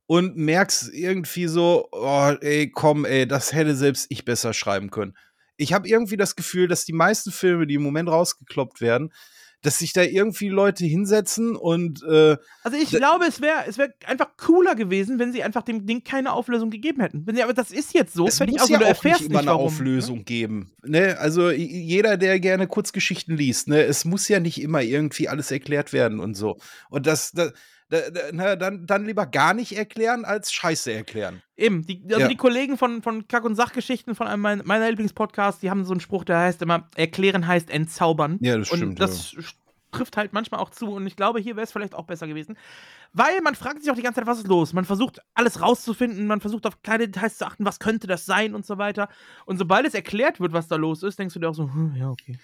und 0.07 0.37
merkst 0.37 0.95
irgendwie 0.95 1.49
so, 1.49 1.89
oh, 1.93 2.33
ey, 2.41 2.71
komm, 2.71 3.05
ey, 3.05 3.27
das 3.27 3.53
hätte 3.53 3.75
selbst 3.75 4.07
ich 4.11 4.25
besser 4.25 4.55
schreiben 4.55 4.91
können. 4.91 5.15
Ich 5.59 5.75
habe 5.75 5.87
irgendwie 5.87 6.17
das 6.17 6.37
Gefühl, 6.37 6.69
dass 6.69 6.87
die 6.87 6.95
meisten 6.95 7.31
Filme, 7.31 7.67
die 7.67 7.75
im 7.75 7.83
Moment 7.83 8.09
rausgekloppt 8.09 8.81
werden, 8.81 9.13
dass 9.63 9.79
sich 9.79 9.93
da 9.93 10.03
irgendwie 10.03 10.49
Leute 10.49 10.85
hinsetzen 10.85 11.57
und 11.57 12.03
äh, 12.05 12.37
Also 12.63 12.79
ich 12.81 12.91
glaube, 12.91 13.25
es 13.27 13.41
wäre 13.41 13.65
es 13.67 13.77
wär 13.77 13.93
einfach 14.07 14.37
cooler 14.37 14.77
gewesen, 14.77 15.19
wenn 15.19 15.33
sie 15.33 15.43
einfach 15.43 15.63
dem 15.63 15.85
Ding 15.85 16.05
keine 16.05 16.33
Auflösung 16.33 16.71
gegeben 16.71 17.01
hätten. 17.01 17.27
Wenn 17.27 17.35
sie, 17.35 17.43
aber 17.43 17.55
das 17.55 17.73
ist 17.73 17.93
jetzt 17.93 18.15
so. 18.15 18.29
es 18.29 18.39
muss 18.39 18.63
aus, 18.63 18.69
ja 18.69 18.79
auch 18.81 19.05
nicht 19.05 19.21
immer 19.23 19.41
eine 19.41 19.49
warum, 19.49 19.63
ne? 19.63 19.67
Auflösung 19.67 20.25
geben. 20.25 20.71
Ne? 20.85 21.19
Also 21.19 21.51
jeder, 21.51 22.17
der 22.17 22.39
gerne 22.39 22.69
Kurzgeschichten 22.69 23.37
liest, 23.37 23.67
ne, 23.67 23.83
es 23.83 24.05
muss 24.05 24.29
ja 24.29 24.39
nicht 24.39 24.63
immer 24.63 24.83
irgendwie 24.83 25.29
alles 25.29 25.51
erklärt 25.51 25.93
werden 25.93 26.21
und 26.21 26.35
so. 26.35 26.59
Und 26.89 27.09
das, 27.09 27.33
da, 27.33 27.51
na, 28.33 28.57
dann, 28.57 28.87
dann 28.87 29.07
lieber 29.07 29.27
gar 29.27 29.55
nicht 29.55 29.77
erklären, 29.77 30.25
als 30.25 30.53
Scheiße 30.53 30.93
erklären. 30.93 31.43
Eben, 31.57 31.87
die, 31.87 32.03
also 32.09 32.21
Ja. 32.21 32.29
die 32.29 32.37
Kollegen 32.37 32.77
von, 32.77 33.03
von 33.03 33.27
Kack- 33.29 33.45
und 33.45 33.55
Sachgeschichten, 33.55 34.15
von 34.15 34.27
einem 34.27 34.43
mein- 34.43 34.63
meiner 34.65 34.89
Lieblingspodcasts, 34.91 35.61
die 35.61 35.71
haben 35.71 35.85
so 35.85 35.93
einen 35.93 36.01
Spruch, 36.01 36.25
der 36.25 36.39
heißt 36.39 36.61
immer, 36.63 36.89
erklären 36.97 37.47
heißt 37.47 37.71
entzaubern. 37.71 38.39
Ja, 38.41 38.59
das 38.59 38.71
und 38.71 38.77
stimmt, 38.79 39.01
das 39.01 39.33
sch- 39.33 39.55
trifft 39.91 40.19
halt 40.19 40.35
manchmal 40.35 40.61
auch 40.61 40.69
zu 40.71 40.91
und 40.93 41.07
ich 41.07 41.17
glaube, 41.17 41.41
hier 41.41 41.57
wäre 41.57 41.65
es 41.65 41.73
vielleicht 41.73 41.95
auch 41.95 42.05
besser 42.05 42.27
gewesen. 42.27 42.59
Weil 43.15 43.41
man 43.41 43.55
fragt 43.55 43.81
sich 43.83 43.91
auch 43.91 43.97
die 43.97 44.03
ganze 44.03 44.21
Zeit, 44.21 44.27
was 44.27 44.37
ist 44.39 44.47
los? 44.49 44.75
Man 44.75 44.85
versucht 44.85 45.21
alles 45.35 45.63
rauszufinden, 45.63 46.27
man 46.27 46.43
versucht 46.43 46.67
auf 46.67 46.83
kleine 46.83 47.09
Details 47.09 47.39
zu 47.39 47.47
achten, 47.47 47.65
was 47.65 47.79
könnte 47.79 48.07
das 48.07 48.27
sein 48.27 48.55
und 48.55 48.67
so 48.67 48.77
weiter. 48.77 49.09
Und 49.47 49.57
sobald 49.57 49.87
es 49.87 49.95
erklärt 49.95 50.41
wird, 50.41 50.53
was 50.53 50.69
da 50.69 50.77
los 50.77 51.03
ist, 51.03 51.19
denkst 51.19 51.33
du 51.33 51.41
dir 51.41 51.49
auch 51.49 51.55
so, 51.55 51.73
hm, 51.73 51.95
ja, 51.97 52.11
okay. 52.11 52.39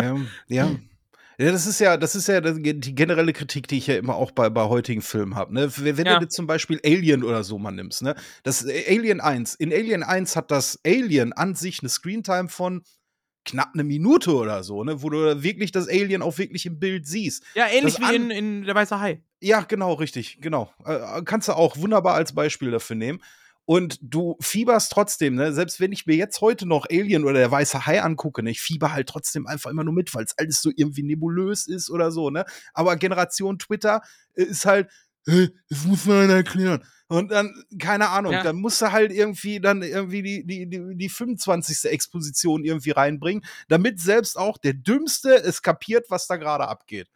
ähm, 0.00 0.28
ja. 0.46 0.70
Ja, 1.38 1.50
das 1.50 1.66
ist 1.66 1.80
ja, 1.80 1.96
das 1.96 2.14
ist 2.14 2.28
ja 2.28 2.40
die 2.40 2.94
generelle 2.94 3.32
Kritik, 3.32 3.66
die 3.68 3.78
ich 3.78 3.86
ja 3.88 3.96
immer 3.96 4.14
auch 4.16 4.30
bei, 4.30 4.48
bei 4.50 4.64
heutigen 4.64 5.02
Filmen 5.02 5.34
habe. 5.34 5.52
Ne? 5.54 5.68
Wenn 5.76 6.06
Ja. 6.06 6.16
du 6.18 6.24
jetzt 6.24 6.34
zum 6.36 6.46
Beispiel 6.46 6.80
Alien 6.84 7.24
oder 7.24 7.42
so 7.44 7.58
mal 7.58 7.72
nimmst, 7.72 8.02
ne? 8.02 8.14
Das 8.42 8.64
äh, 8.64 8.84
Alien 8.88 9.20
1, 9.20 9.54
in 9.56 9.72
Alien 9.72 10.02
1 10.02 10.36
hat 10.36 10.50
das 10.50 10.78
Alien 10.86 11.32
an 11.32 11.54
sich 11.54 11.80
eine 11.80 11.88
Screentime 11.88 12.48
von 12.48 12.82
knapp 13.44 13.70
eine 13.74 13.84
Minute 13.84 14.34
oder 14.34 14.62
so, 14.62 14.84
ne? 14.84 15.02
Wo 15.02 15.10
du 15.10 15.42
wirklich 15.42 15.72
das 15.72 15.88
Alien 15.88 16.22
auch 16.22 16.38
wirklich 16.38 16.66
im 16.66 16.78
Bild 16.78 17.06
siehst. 17.06 17.42
Ja, 17.54 17.66
ähnlich 17.68 17.96
Das 17.96 18.10
wie 18.10 18.14
in, 18.14 18.30
in 18.30 18.62
Der 18.62 18.74
Weiße 18.74 19.00
Hai. 19.00 19.22
Ja, 19.40 19.60
genau, 19.62 19.94
richtig, 19.94 20.38
genau. 20.40 20.72
Äh, 20.86 21.22
kannst 21.24 21.48
du 21.48 21.52
auch 21.52 21.76
wunderbar 21.76 22.14
als 22.14 22.34
Beispiel 22.34 22.70
dafür 22.70 22.96
nehmen. 22.96 23.20
Und 23.66 23.98
du 24.02 24.36
fieberst 24.40 24.92
trotzdem, 24.92 25.36
ne? 25.36 25.52
Selbst 25.52 25.80
wenn 25.80 25.92
ich 25.92 26.04
mir 26.06 26.16
jetzt 26.16 26.40
heute 26.42 26.66
noch 26.66 26.86
Alien 26.90 27.24
oder 27.24 27.38
der 27.38 27.50
weiße 27.50 27.86
Hai 27.86 28.02
angucke, 28.02 28.42
ne? 28.42 28.50
Ich 28.50 28.60
fieber 28.60 28.92
halt 28.92 29.08
trotzdem 29.08 29.46
einfach 29.46 29.70
immer 29.70 29.84
nur 29.84 29.94
mit, 29.94 30.14
weil 30.14 30.24
es 30.24 30.36
alles 30.36 30.60
so 30.60 30.70
irgendwie 30.74 31.02
nebulös 31.02 31.66
ist 31.66 31.90
oder 31.90 32.10
so, 32.10 32.30
ne? 32.30 32.44
Aber 32.74 32.96
Generation 32.96 33.58
Twitter 33.58 34.02
äh, 34.34 34.42
ist 34.44 34.66
halt, 34.66 34.90
"Hä, 35.26 35.48
das 35.70 35.84
muss 35.86 36.04
man 36.04 36.28
erklären. 36.28 36.84
Und 37.08 37.30
dann, 37.30 37.54
keine 37.78 38.08
Ahnung, 38.10 38.32
Ja. 38.32 38.42
dann 38.42 38.56
musst 38.56 38.82
du 38.82 38.92
halt 38.92 39.12
irgendwie 39.12 39.60
dann 39.60 39.82
irgendwie 39.82 40.22
die, 40.22 40.46
die, 40.46 40.68
die, 40.68 40.96
die 40.96 41.08
25. 41.08 41.90
Exposition 41.90 42.64
irgendwie 42.64 42.90
reinbringen, 42.90 43.44
damit 43.68 44.00
selbst 44.00 44.36
auch 44.38 44.58
der 44.58 44.74
Dümmste 44.74 45.34
es 45.36 45.62
kapiert, 45.62 46.06
was 46.10 46.26
da 46.26 46.36
gerade 46.36 46.66
abgeht. 46.68 47.08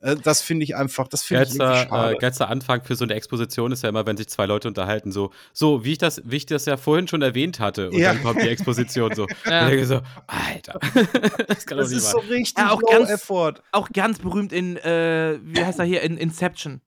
Äh, 0.00 0.16
Das 0.16 0.42
finde 0.42 0.64
ich 0.64 0.76
einfach, 0.76 1.08
das 1.08 1.22
finde 1.22 1.44
ich 1.44 1.48
irgendwie 1.50 1.64
Geilster, 1.66 1.88
schade. 1.88 2.14
äh, 2.14 2.18
geilster 2.18 2.48
Anfang 2.48 2.82
für 2.84 2.96
so 2.96 3.04
eine 3.04 3.14
Exposition 3.14 3.72
ist 3.72 3.82
ja 3.82 3.88
immer, 3.88 4.06
wenn 4.06 4.16
sich 4.16 4.28
zwei 4.28 4.46
Leute 4.46 4.68
unterhalten, 4.68 5.10
so, 5.12 5.30
so 5.52 5.84
wie 5.84 5.92
ich 5.92 5.98
das, 5.98 6.20
wie 6.24 6.36
ich 6.36 6.46
das 6.46 6.66
ja 6.66 6.76
vorhin 6.76 7.08
schon 7.08 7.22
erwähnt 7.22 7.60
hatte. 7.60 7.88
Und 7.90 7.96
Ja. 7.98 8.12
dann 8.12 8.22
kommt 8.22 8.42
die 8.42 8.48
Exposition 8.48 9.14
so. 9.14 9.26
Ja. 9.46 9.68
Und 9.68 9.84
so, 9.84 10.00
Alter, 10.26 10.78
das 11.48 11.66
kann 11.66 11.78
doch 11.78 11.84
Das 11.84 11.88
nicht 11.90 11.98
ist 11.98 12.10
so 12.10 12.18
richtig 12.18 12.54
Ja, 12.58 12.70
auch 12.72 12.82
ganz- 12.82 13.10
effort. 13.10 13.54
Auch 13.72 13.88
ganz 13.92 14.18
berühmt 14.18 14.52
in, 14.52 14.76
äh, 14.76 15.38
wie 15.42 15.64
heißt 15.64 15.78
er 15.78 15.84
hier, 15.84 16.02
in 16.02 16.16
Inception. 16.16 16.80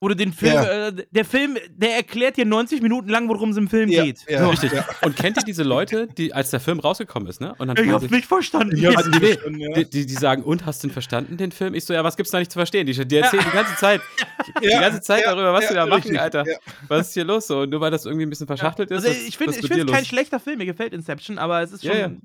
Wo 0.00 0.06
du 0.06 0.14
den 0.14 0.32
Film, 0.32 0.52
Ja. 0.54 0.86
äh, 0.88 0.92
der 1.10 1.24
Film, 1.24 1.56
der 1.74 1.96
erklärt 1.96 2.36
dir 2.36 2.44
90 2.46 2.82
Minuten 2.82 3.08
lang, 3.08 3.28
worum 3.28 3.50
es 3.50 3.56
im 3.56 3.68
Film 3.68 3.88
Ja, 3.90 4.04
geht. 4.04 4.18
ja, 4.28 4.44
So. 4.44 4.50
Richtig. 4.50 4.72
Ja. 4.72 4.86
Und 5.02 5.16
kennt 5.16 5.36
ihr 5.38 5.42
diese 5.42 5.64
Leute, 5.64 6.06
die, 6.16 6.32
als 6.32 6.50
der 6.50 6.60
Film 6.60 6.78
rausgekommen 6.78 7.28
ist, 7.28 7.40
ne? 7.40 7.54
Und 7.58 7.66
dann 7.66 7.76
Ich 7.84 7.90
hab's 7.90 8.02
sich- 8.02 8.10
nicht 8.12 8.26
verstanden. 8.26 8.76
Ich 8.76 8.86
hab's 8.86 9.06
nicht 9.06 9.18
verstanden, 9.18 9.58
ja. 9.58 9.72
die, 9.72 9.90
die, 9.90 10.06
die 10.06 10.14
sagen, 10.14 10.44
und 10.44 10.64
hast 10.66 10.84
du 10.84 10.86
den 10.86 10.92
verstanden, 10.92 11.36
den 11.36 11.50
Film? 11.50 11.74
Ich 11.74 11.84
so, 11.84 11.94
ja, 11.94 12.04
was 12.04 12.16
gibt's 12.16 12.30
da 12.30 12.38
nicht 12.38 12.52
zu 12.52 12.60
verstehen? 12.60 12.86
Die, 12.86 12.92
die 12.92 13.16
erzählen 13.16 13.42
die 13.44 13.50
ganze 13.56 13.74
Zeit, 13.74 14.00
die 14.62 14.68
ganze 14.68 15.00
Zeit 15.00 15.22
ja, 15.24 15.32
darüber, 15.34 15.52
was 15.52 15.64
ja, 15.64 15.70
die 15.70 15.74
da 15.74 15.86
machen, 15.86 16.02
richtig, 16.02 16.20
Alter. 16.20 16.44
ja. 16.46 16.56
Was 16.86 17.08
ist 17.08 17.14
hier 17.14 17.24
los? 17.24 17.48
So, 17.48 17.62
und 17.62 17.70
nur 17.70 17.80
weil 17.80 17.90
das 17.90 18.04
irgendwie 18.06 18.24
ein 18.26 18.30
bisschen 18.30 18.46
verschachtelt 18.46 18.92
ist. 18.92 19.04
Also 19.04 19.08
ich 19.08 19.36
finde 19.36 19.58
ich 19.58 19.66
finde 19.66 19.82
es 19.84 19.90
kein 19.90 20.04
schlechter 20.04 20.38
Film, 20.38 20.58
mir 20.58 20.66
gefällt 20.66 20.92
Inception, 20.92 21.38
aber 21.38 21.60
es 21.62 21.72
ist 21.72 21.82
Ja, 21.82 21.94
schon. 22.04 22.22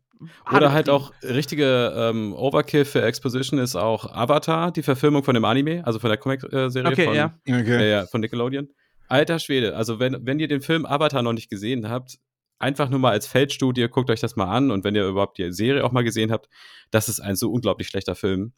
Oder 0.54 0.72
halt 0.72 0.90
auch 0.90 1.12
richtige 1.24 1.94
ähm, 1.96 2.34
Overkill 2.34 2.86
für 2.86 3.02
Exposition 3.02 3.60
ist 3.60 3.76
auch 3.76 4.14
Avatar, 4.14 4.72
die 4.72 4.84
Verfilmung 4.84 5.24
von 5.24 5.34
dem 5.34 5.46
Anime, 5.46 5.86
also 5.86 6.00
von 6.00 6.10
der 6.10 6.18
Comic-Serie 6.18 6.92
Okay, 6.92 7.06
von, 7.06 7.16
ja. 7.16 7.34
ja, 7.46 7.60
Okay. 7.60 7.92
ja, 7.92 8.06
von 8.06 8.22
Nickelodeon. 8.22 8.70
Alter 9.08 9.40
Schwede, 9.40 9.76
also 9.76 10.00
wenn, 10.00 10.26
wenn 10.26 10.40
ihr 10.40 10.48
den 10.48 10.62
Film 10.62 10.86
Avatar 10.86 11.22
noch 11.22 11.34
nicht 11.34 11.50
gesehen 11.50 11.90
habt, 11.90 12.18
einfach 12.60 12.90
nur 12.90 13.00
mal 13.00 13.12
als 13.12 13.28
Feldstudie, 13.28 13.88
guckt 13.90 14.10
euch 14.10 14.22
das 14.22 14.36
mal 14.36 14.46
an 14.46 14.72
und 14.72 14.84
wenn 14.84 14.96
ihr 14.96 15.06
überhaupt 15.06 15.38
die 15.38 15.52
Serie 15.52 15.84
auch 15.84 15.92
mal 15.92 16.04
gesehen 16.04 16.32
habt, 16.32 16.48
das 16.92 17.10
ist 17.10 17.20
ein 17.20 17.36
so 17.36 17.52
unglaublich 17.52 17.88
schlechter 17.88 18.16
Film. 18.16 18.54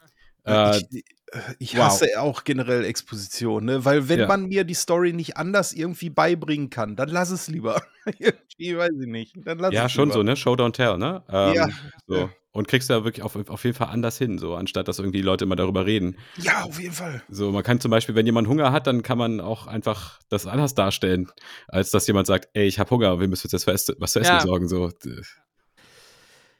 Äh, 0.45 0.77
ich 0.91 1.03
ich 1.59 1.75
wow. 1.75 1.85
hasse 1.85 2.07
auch 2.21 2.43
generell 2.45 2.85
Exposition, 2.85 3.65
ne? 3.65 3.83
Weil 3.83 4.07
wenn 4.07 4.19
Ja. 4.19 4.27
man 4.27 4.45
mir 4.45 4.63
die 4.63 4.73
Story 4.73 5.11
nicht 5.11 5.35
anders 5.37 5.73
irgendwie 5.73 6.09
beibringen 6.09 6.69
kann, 6.69 6.95
dann 6.95 7.09
lass 7.09 7.29
es 7.29 7.47
lieber. 7.47 7.81
irgendwie 8.19 8.77
weiß 8.77 8.91
ich 9.01 9.07
nicht. 9.07 9.35
Dann 9.43 9.57
lass 9.59 9.73
ja, 9.73 9.85
es 9.87 9.91
schon 9.91 10.05
lieber. 10.05 10.13
so, 10.19 10.23
ne? 10.23 10.35
Show 10.35 10.53
don't 10.53 10.71
tell, 10.73 10.97
ne? 10.97 11.23
Ähm, 11.29 11.53
Ja. 11.55 11.67
So. 12.07 12.29
Und 12.51 12.69
kriegst 12.69 12.89
da 12.89 13.03
wirklich 13.03 13.21
auf, 13.21 13.35
auf 13.49 13.63
jeden 13.65 13.75
Fall 13.75 13.89
anders 13.89 14.17
hin, 14.17 14.37
so, 14.37 14.55
anstatt 14.55 14.87
dass 14.87 14.99
irgendwie 14.99 15.17
die 15.17 15.25
Leute 15.25 15.43
immer 15.43 15.57
darüber 15.57 15.85
reden. 15.85 16.17
Ja, 16.37 16.63
auf 16.63 16.79
jeden 16.79 16.93
Fall. 16.93 17.21
So, 17.27 17.51
man 17.51 17.63
kann 17.63 17.81
zum 17.81 17.91
Beispiel, 17.91 18.15
wenn 18.15 18.25
jemand 18.25 18.47
Hunger 18.47 18.71
hat, 18.71 18.87
dann 18.87 19.03
kann 19.03 19.17
man 19.17 19.41
auch 19.41 19.67
einfach 19.67 20.21
das 20.29 20.47
anders 20.47 20.73
darstellen, 20.73 21.27
als 21.67 21.91
dass 21.91 22.07
jemand 22.07 22.27
sagt, 22.27 22.47
ey, 22.53 22.65
ich 22.65 22.79
hab 22.79 22.89
Hunger, 22.91 23.19
wir 23.19 23.27
müssen 23.27 23.49
jetzt 23.51 23.67
was, 23.67 23.93
was 23.99 24.13
zu 24.13 24.19
essen 24.21 24.35
Ja. 24.35 24.39
sorgen. 24.39 24.69
So. 24.69 24.89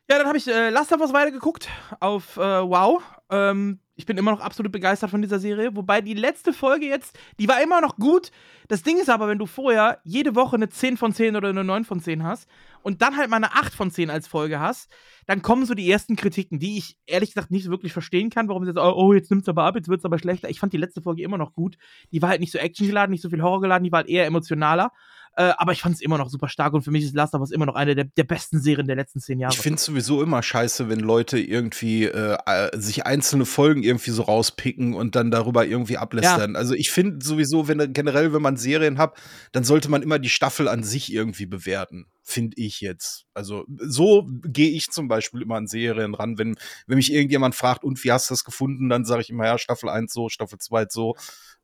Ja, 0.07 0.19
dann 0.19 0.27
habe 0.27 0.37
ich 0.37 0.47
äh, 0.47 0.69
Last 0.69 0.93
of 0.93 1.01
Us 1.01 1.13
weitergeguckt 1.13 1.67
auf 1.99 2.37
äh, 2.37 2.41
Wow. 2.41 3.01
Ähm, 3.31 3.79
ich 3.95 4.05
bin 4.05 4.17
immer 4.17 4.31
noch 4.31 4.41
absolut 4.41 4.71
begeistert 4.71 5.09
von 5.09 5.21
dieser 5.21 5.39
Serie. 5.39 5.75
Wobei 5.75 6.01
die 6.01 6.13
letzte 6.13 6.53
Folge 6.53 6.85
jetzt, 6.85 7.17
die 7.39 7.47
war 7.47 7.63
immer 7.63 7.81
noch 7.81 7.95
gut. 7.95 8.29
Das 8.67 8.83
Ding 8.83 8.99
ist 8.99 9.09
aber, 9.09 9.27
wenn 9.27 9.39
du 9.39 9.47
vorher 9.47 9.99
jede 10.03 10.35
Woche 10.35 10.57
eine 10.57 10.69
10 10.69 10.97
von 10.97 11.11
10 11.11 11.35
oder 11.35 11.49
eine 11.49 11.63
9 11.63 11.85
von 11.85 11.99
10 12.01 12.23
hast 12.23 12.47
und 12.83 13.01
dann 13.01 13.17
halt 13.17 13.31
mal 13.31 13.37
eine 13.37 13.53
8 13.53 13.73
von 13.73 13.89
10 13.89 14.11
als 14.11 14.27
Folge 14.27 14.59
hast, 14.59 14.91
dann 15.25 15.41
kommen 15.41 15.65
so 15.65 15.73
die 15.73 15.89
ersten 15.89 16.15
Kritiken, 16.15 16.59
die 16.59 16.77
ich 16.77 16.97
ehrlich 17.07 17.33
gesagt 17.33 17.49
nicht 17.49 17.69
wirklich 17.69 17.93
verstehen 17.93 18.29
kann, 18.29 18.47
warum 18.47 18.63
sie 18.63 18.71
jetzt, 18.71 18.79
oh, 18.79 19.13
jetzt 19.13 19.31
nimmt's 19.31 19.49
aber 19.49 19.63
ab, 19.63 19.75
jetzt 19.75 19.87
wird's 19.87 20.05
aber 20.05 20.19
schlechter. 20.19 20.49
Ich 20.49 20.59
fand 20.59 20.73
die 20.73 20.77
letzte 20.77 21.01
Folge 21.01 21.23
immer 21.23 21.39
noch 21.39 21.53
gut. 21.53 21.77
Die 22.11 22.21
war 22.21 22.29
halt 22.29 22.41
nicht 22.41 22.51
so 22.51 22.59
actiongeladen, 22.59 23.11
nicht 23.11 23.23
so 23.23 23.29
viel 23.29 23.41
Horror 23.41 23.61
geladen, 23.61 23.85
die 23.85 23.91
war 23.91 23.99
halt 23.99 24.09
eher 24.09 24.25
emotionaler. 24.27 24.91
Äh, 25.37 25.53
aber 25.57 25.73
ich 25.73 25.81
fand 25.81 25.95
es 25.95 26.01
immer 26.01 26.17
noch 26.17 26.29
super 26.29 26.47
stark 26.47 26.73
und 26.73 26.83
für 26.83 26.91
mich 26.91 27.03
ist 27.03 27.13
Last 27.13 27.33
of 27.33 27.41
Us 27.41 27.51
immer 27.51 27.65
noch 27.65 27.75
eine 27.75 27.93
der, 27.93 28.05
der 28.05 28.23
besten 28.23 28.61
Serien 28.61 28.87
der 28.87 28.95
letzten 28.95 29.19
zehn 29.19 29.39
Jahre. 29.39 29.53
Ich 29.53 29.59
finde 29.59 29.77
es 29.77 29.85
sowieso 29.85 30.23
immer 30.23 30.41
scheiße, 30.41 30.87
wenn 30.89 30.99
Leute 30.99 31.39
irgendwie 31.39 32.05
äh, 32.05 32.37
äh, 32.45 32.77
sich 32.77 33.05
einzelne 33.05 33.45
Folgen 33.45 33.83
irgendwie 33.83 34.11
so 34.11 34.23
rauspicken 34.23 34.93
und 34.93 35.15
dann 35.15 35.31
darüber 35.31 35.65
irgendwie 35.65 35.97
ablästern. 35.97 36.53
Ja. 36.53 36.57
Also 36.57 36.73
ich 36.73 36.89
finde 36.89 37.25
sowieso, 37.25 37.67
wenn 37.67 37.93
generell, 37.93 38.33
wenn 38.33 38.41
man 38.41 38.55
Serien 38.55 38.97
hat, 38.97 39.17
dann 39.51 39.63
sollte 39.63 39.89
man 39.89 40.01
immer 40.01 40.19
die 40.19 40.29
Staffel 40.29 40.67
an 40.67 40.83
sich 40.83 41.11
irgendwie 41.11 41.45
bewerten 41.45 42.07
finde 42.27 42.57
ich 42.57 42.81
jetzt. 42.81 43.25
Also 43.35 43.65
so 43.77 44.27
gehe 44.43 44.71
ich 44.71 44.89
zum 44.89 45.07
Beispiel 45.07 45.43
immer 45.43 45.55
an 45.55 45.67
Serien 45.67 46.15
ran. 46.15 46.39
Wenn, 46.39 46.55
wenn 46.87 46.97
mich 46.97 47.13
irgendjemand 47.13 47.53
fragt, 47.53 47.83
und 47.83 48.03
wie 48.03 48.11
hast 48.11 48.29
du 48.29 48.33
das 48.33 48.43
gefunden, 48.43 48.89
dann 48.89 49.05
sage 49.05 49.21
ich 49.21 49.29
immer, 49.29 49.45
ja, 49.45 49.59
Staffel 49.59 49.89
1 49.89 50.11
so, 50.11 50.27
Staffel 50.27 50.57
2 50.57 50.87
so. 50.89 51.15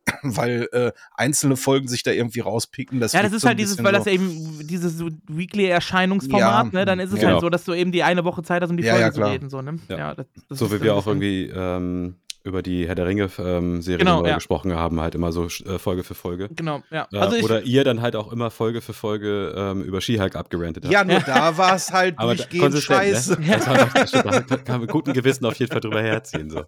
weil 0.24 0.68
äh, 0.72 0.92
einzelne 1.14 1.58
Folgen 1.58 1.88
sich 1.88 2.04
da 2.04 2.12
irgendwie 2.12 2.40
rauspicken. 2.40 3.00
Das 3.00 3.14
ja, 3.14 3.22
das 3.24 3.34
ist 3.34 3.42
so 3.42 3.48
halt 3.48 3.60
dieses, 3.60 3.78
weil 3.80 3.94
so 3.94 4.00
das 4.00 4.08
eben 4.08 4.68
dieses 4.68 4.98
so 4.98 5.10
Weekly-Erscheinungsformat, 5.28 6.74
ja, 6.74 6.80
ne? 6.80 6.86
Dann 6.86 7.00
ist 7.00 7.14
es 7.14 7.20
genau. 7.20 7.34
halt 7.34 7.42
so, 7.42 7.50
dass 7.50 7.64
du 7.64 7.74
eben 7.74 7.92
die 7.92 8.04
eine 8.04 8.24
Woche 8.26 8.44
Zeit 8.44 8.62
hast, 8.62 8.70
um 8.70 8.78
die 8.78 8.84
ja, 8.84 8.94
Folge 8.94 9.06
ja, 9.06 9.14
zu 9.14 9.22
reden. 9.22 9.50
So, 9.50 9.62
ne? 9.62 9.80
ja. 9.90 10.16
Das, 10.16 10.26
das 10.50 10.60
so 10.60 10.72
wie 10.72 10.82
wir 10.82 10.96
auch 10.96 11.08
irgendwie 11.08 11.52
ähm, 11.54 12.16
über 12.44 12.64
die 12.64 12.88
Herr 12.88 12.96
der 12.96 13.06
Ringe-Serie 13.06 13.58
ähm, 13.58 13.82
genau, 13.82 14.26
ja. 14.26 14.36
gesprochen 14.36 14.74
haben, 14.74 15.00
halt 15.00 15.14
immer 15.14 15.32
so 15.32 15.46
äh, 15.46 15.78
Folge 15.78 16.04
für 16.04 16.16
Folge. 16.16 16.50
Genau, 16.56 16.82
ja. 16.90 17.08
Also 17.12 17.36
ich, 17.36 17.44
oder 17.44 17.62
ihr 17.64 17.84
dann 17.84 18.02
halt 18.02 18.16
auch 18.16 18.32
immer 18.32 18.50
Folge 18.50 18.82
für 18.82 18.94
Folge 18.94 19.54
ähm, 19.56 19.84
über 19.84 20.02
She-Hulk 20.02 20.36
abgerantet 20.36 20.86
habt. 20.86 20.94
Ja, 20.94 21.04
nur 21.04 21.20
da 21.20 21.58
war 21.58 21.76
es 21.76 21.92
halt 21.92 22.20
durchgehend 22.20 22.74
ne? 22.74 22.82
scheiße. 22.82 23.40
Ne? 23.40 23.60
Das 23.94 24.14
war 24.14 24.24
da 24.24 24.58
kann 24.58 24.64
man 24.68 24.82
mit 24.82 24.90
gutem 24.90 25.14
Gewissen 25.14 25.46
auf 25.46 25.56
jeden 25.56 25.72
Fall 25.72 25.82
drüber 25.82 26.02
herziehen. 26.02 26.50
So. 26.50 26.64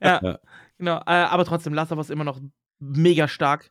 Ja, 0.00 0.20
ja. 0.22 0.38
Genau. 0.78 0.98
Äh, 1.06 1.10
aber 1.10 1.44
trotzdem, 1.44 1.74
Last 1.74 1.92
of 1.92 1.98
Us 1.98 2.10
immer 2.10 2.24
noch 2.24 2.40
mega 2.78 3.28
stark 3.28 3.70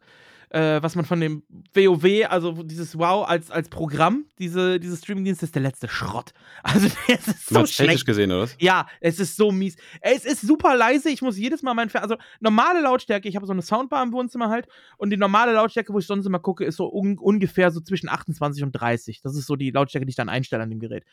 äh, 0.55 0.81
was 0.81 0.95
man 0.95 1.05
von 1.05 1.19
dem 1.19 1.43
WoW, 1.73 2.29
also 2.29 2.63
dieses 2.63 2.97
WoW 2.97 3.27
als, 3.27 3.51
als 3.51 3.69
Programm, 3.69 4.25
diese, 4.39 4.79
diese 4.79 4.95
Streamingdienst, 4.95 5.43
ist 5.43 5.55
der 5.55 5.61
letzte 5.61 5.87
Schrott. 5.87 6.31
Also, 6.63 6.87
es 7.07 7.27
ist 7.27 7.47
so 7.47 7.65
schlecht. 7.65 8.05
gesehen, 8.05 8.31
oder? 8.31 8.49
Ja, 8.59 8.87
es 8.99 9.19
ist 9.19 9.35
so 9.35 9.51
mies. 9.51 9.75
Es 10.01 10.25
ist 10.25 10.41
super 10.41 10.75
leise. 10.75 11.09
Ich 11.09 11.21
muss 11.21 11.37
jedes 11.37 11.61
Mal 11.61 11.73
mein 11.73 11.89
Fer 11.89 12.01
also 12.01 12.15
normale 12.39 12.81
Lautstärke, 12.81 13.29
ich 13.29 13.35
habe 13.35 13.45
so 13.45 13.53
eine 13.53 13.61
Soundbar 13.61 14.01
im 14.01 14.11
Wohnzimmer 14.11 14.49
halt 14.49 14.67
und 14.97 15.11
die 15.11 15.17
normale 15.17 15.53
Lautstärke, 15.53 15.93
wo 15.93 15.99
ich 15.99 16.07
sonst 16.07 16.25
immer 16.25 16.39
gucke, 16.39 16.65
ist 16.65 16.77
so 16.77 16.91
un 16.91 17.17
ungefähr 17.19 17.69
so 17.71 17.81
zwischen 17.81 18.09
28 18.09 18.63
und 18.63 18.71
30. 18.71 19.21
Das 19.21 19.35
ist 19.35 19.45
so 19.45 19.55
die 19.55 19.71
Lautstärke, 19.71 20.05
die 20.05 20.11
ich 20.11 20.15
dann 20.15 20.29
einstelle 20.29 20.63
an 20.63 20.69
dem 20.69 20.79
Gerät. 20.79 21.05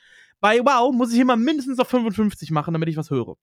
Bei 0.43 0.59
WoW 0.59 0.93
muss 0.93 1.13
ich 1.13 1.21
immer 1.21 1.37
mindestens 1.37 1.79
auf 1.79 1.89
55 1.89 2.51
machen, 2.51 2.75
damit 2.75 2.89
ich 2.89 2.97
was 2.97 3.11
höre. 3.11 3.37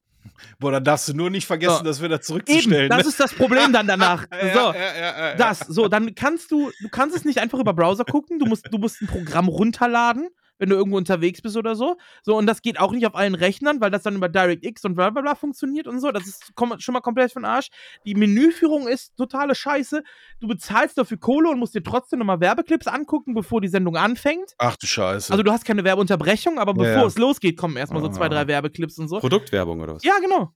Boah, 0.59 0.71
dann 0.73 0.83
darfst 0.83 1.07
du 1.07 1.13
nur 1.13 1.29
nicht 1.29 1.47
vergessen, 1.47 1.77
so. 1.77 1.83
das 1.85 2.03
wieder 2.03 2.19
zurückzustellen. 2.19 2.87
Eben, 2.87 2.89
das 2.89 3.05
ne? 3.05 3.09
ist 3.09 3.19
das 3.21 3.33
Problem 3.33 3.71
dann 3.71 3.87
danach. 3.87 4.27
so, 4.31 4.37
ja, 4.37 4.73
ja, 4.73 5.19
ja, 5.29 5.35
das, 5.35 5.59
so, 5.59 5.87
dann 5.87 6.13
kannst 6.13 6.51
du, 6.51 6.69
du 6.81 6.89
kannst 6.89 7.15
es 7.15 7.23
nicht 7.23 7.39
einfach 7.39 7.57
über 7.57 7.73
Browser 7.73 8.03
gucken, 8.03 8.37
du 8.37 8.45
musst, 8.45 8.67
du 8.69 8.77
musst 8.77 9.01
ein 9.01 9.07
Programm 9.07 9.47
runterladen 9.47 10.27
wenn 10.59 10.69
du 10.69 10.75
irgendwo 10.75 10.97
unterwegs 10.97 11.41
bist 11.41 11.57
oder 11.57 11.75
so. 11.75 11.97
So, 12.21 12.37
und 12.37 12.45
das 12.45 12.61
geht 12.61 12.79
auch 12.79 12.91
nicht 12.91 13.07
auf 13.07 13.15
allen 13.15 13.33
Rechnern, 13.33 13.81
weil 13.81 13.89
das 13.89 14.03
dann 14.03 14.15
über 14.15 14.29
DirectX 14.29 14.85
und 14.85 14.95
bla 14.95 15.09
bla 15.09 15.21
bla 15.21 15.35
funktioniert 15.35 15.87
und 15.87 15.99
so. 15.99 16.11
Das 16.11 16.27
ist 16.27 16.53
schon 16.77 16.93
mal 16.93 17.01
komplett 17.01 17.31
von 17.31 17.45
Arsch. 17.45 17.69
Die 18.05 18.13
Menüführung 18.13 18.87
ist 18.87 19.15
totale 19.17 19.55
Scheiße. 19.55 20.03
Du 20.39 20.47
bezahlst 20.47 20.97
dafür 20.97 21.17
Kohle 21.17 21.49
und 21.49 21.59
musst 21.59 21.73
dir 21.73 21.83
trotzdem 21.83 22.19
nochmal 22.19 22.39
Werbeclips 22.39 22.87
angucken, 22.87 23.33
bevor 23.33 23.61
die 23.61 23.67
Sendung 23.69 23.95
anfängt. 23.95 24.53
Ach 24.57 24.75
du 24.75 24.85
Scheiße. 24.85 25.31
Also 25.31 25.43
du 25.43 25.51
hast 25.51 25.65
keine 25.65 25.83
Werbeunterbrechung, 25.83 26.59
aber 26.59 26.73
bevor 26.73 26.87
ja, 26.87 27.05
es 27.05 27.17
losgeht, 27.17 27.57
kommen 27.57 27.77
erstmal 27.77 28.01
so 28.01 28.09
zwei, 28.09 28.29
drei 28.29 28.47
Werbeclips 28.47 28.99
und 28.99 29.07
so. 29.07 29.19
Produktwerbung 29.19 29.79
oder 29.79 29.95
was? 29.95 30.03
Ja, 30.03 30.19
genau. 30.19 30.53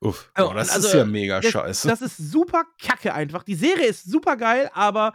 Uff. 0.00 0.30
Oh, 0.38 0.52
das 0.54 0.70
also, 0.70 0.88
ist 0.88 0.94
ja 0.94 1.04
mega 1.04 1.40
das, 1.40 1.50
scheiße. 1.50 1.88
Das 1.88 2.02
ist 2.02 2.16
super 2.16 2.64
kacke 2.80 3.12
einfach. 3.12 3.42
Die 3.42 3.56
Serie 3.56 3.86
ist 3.86 4.08
super 4.08 4.36
geil, 4.36 4.70
aber 4.72 5.12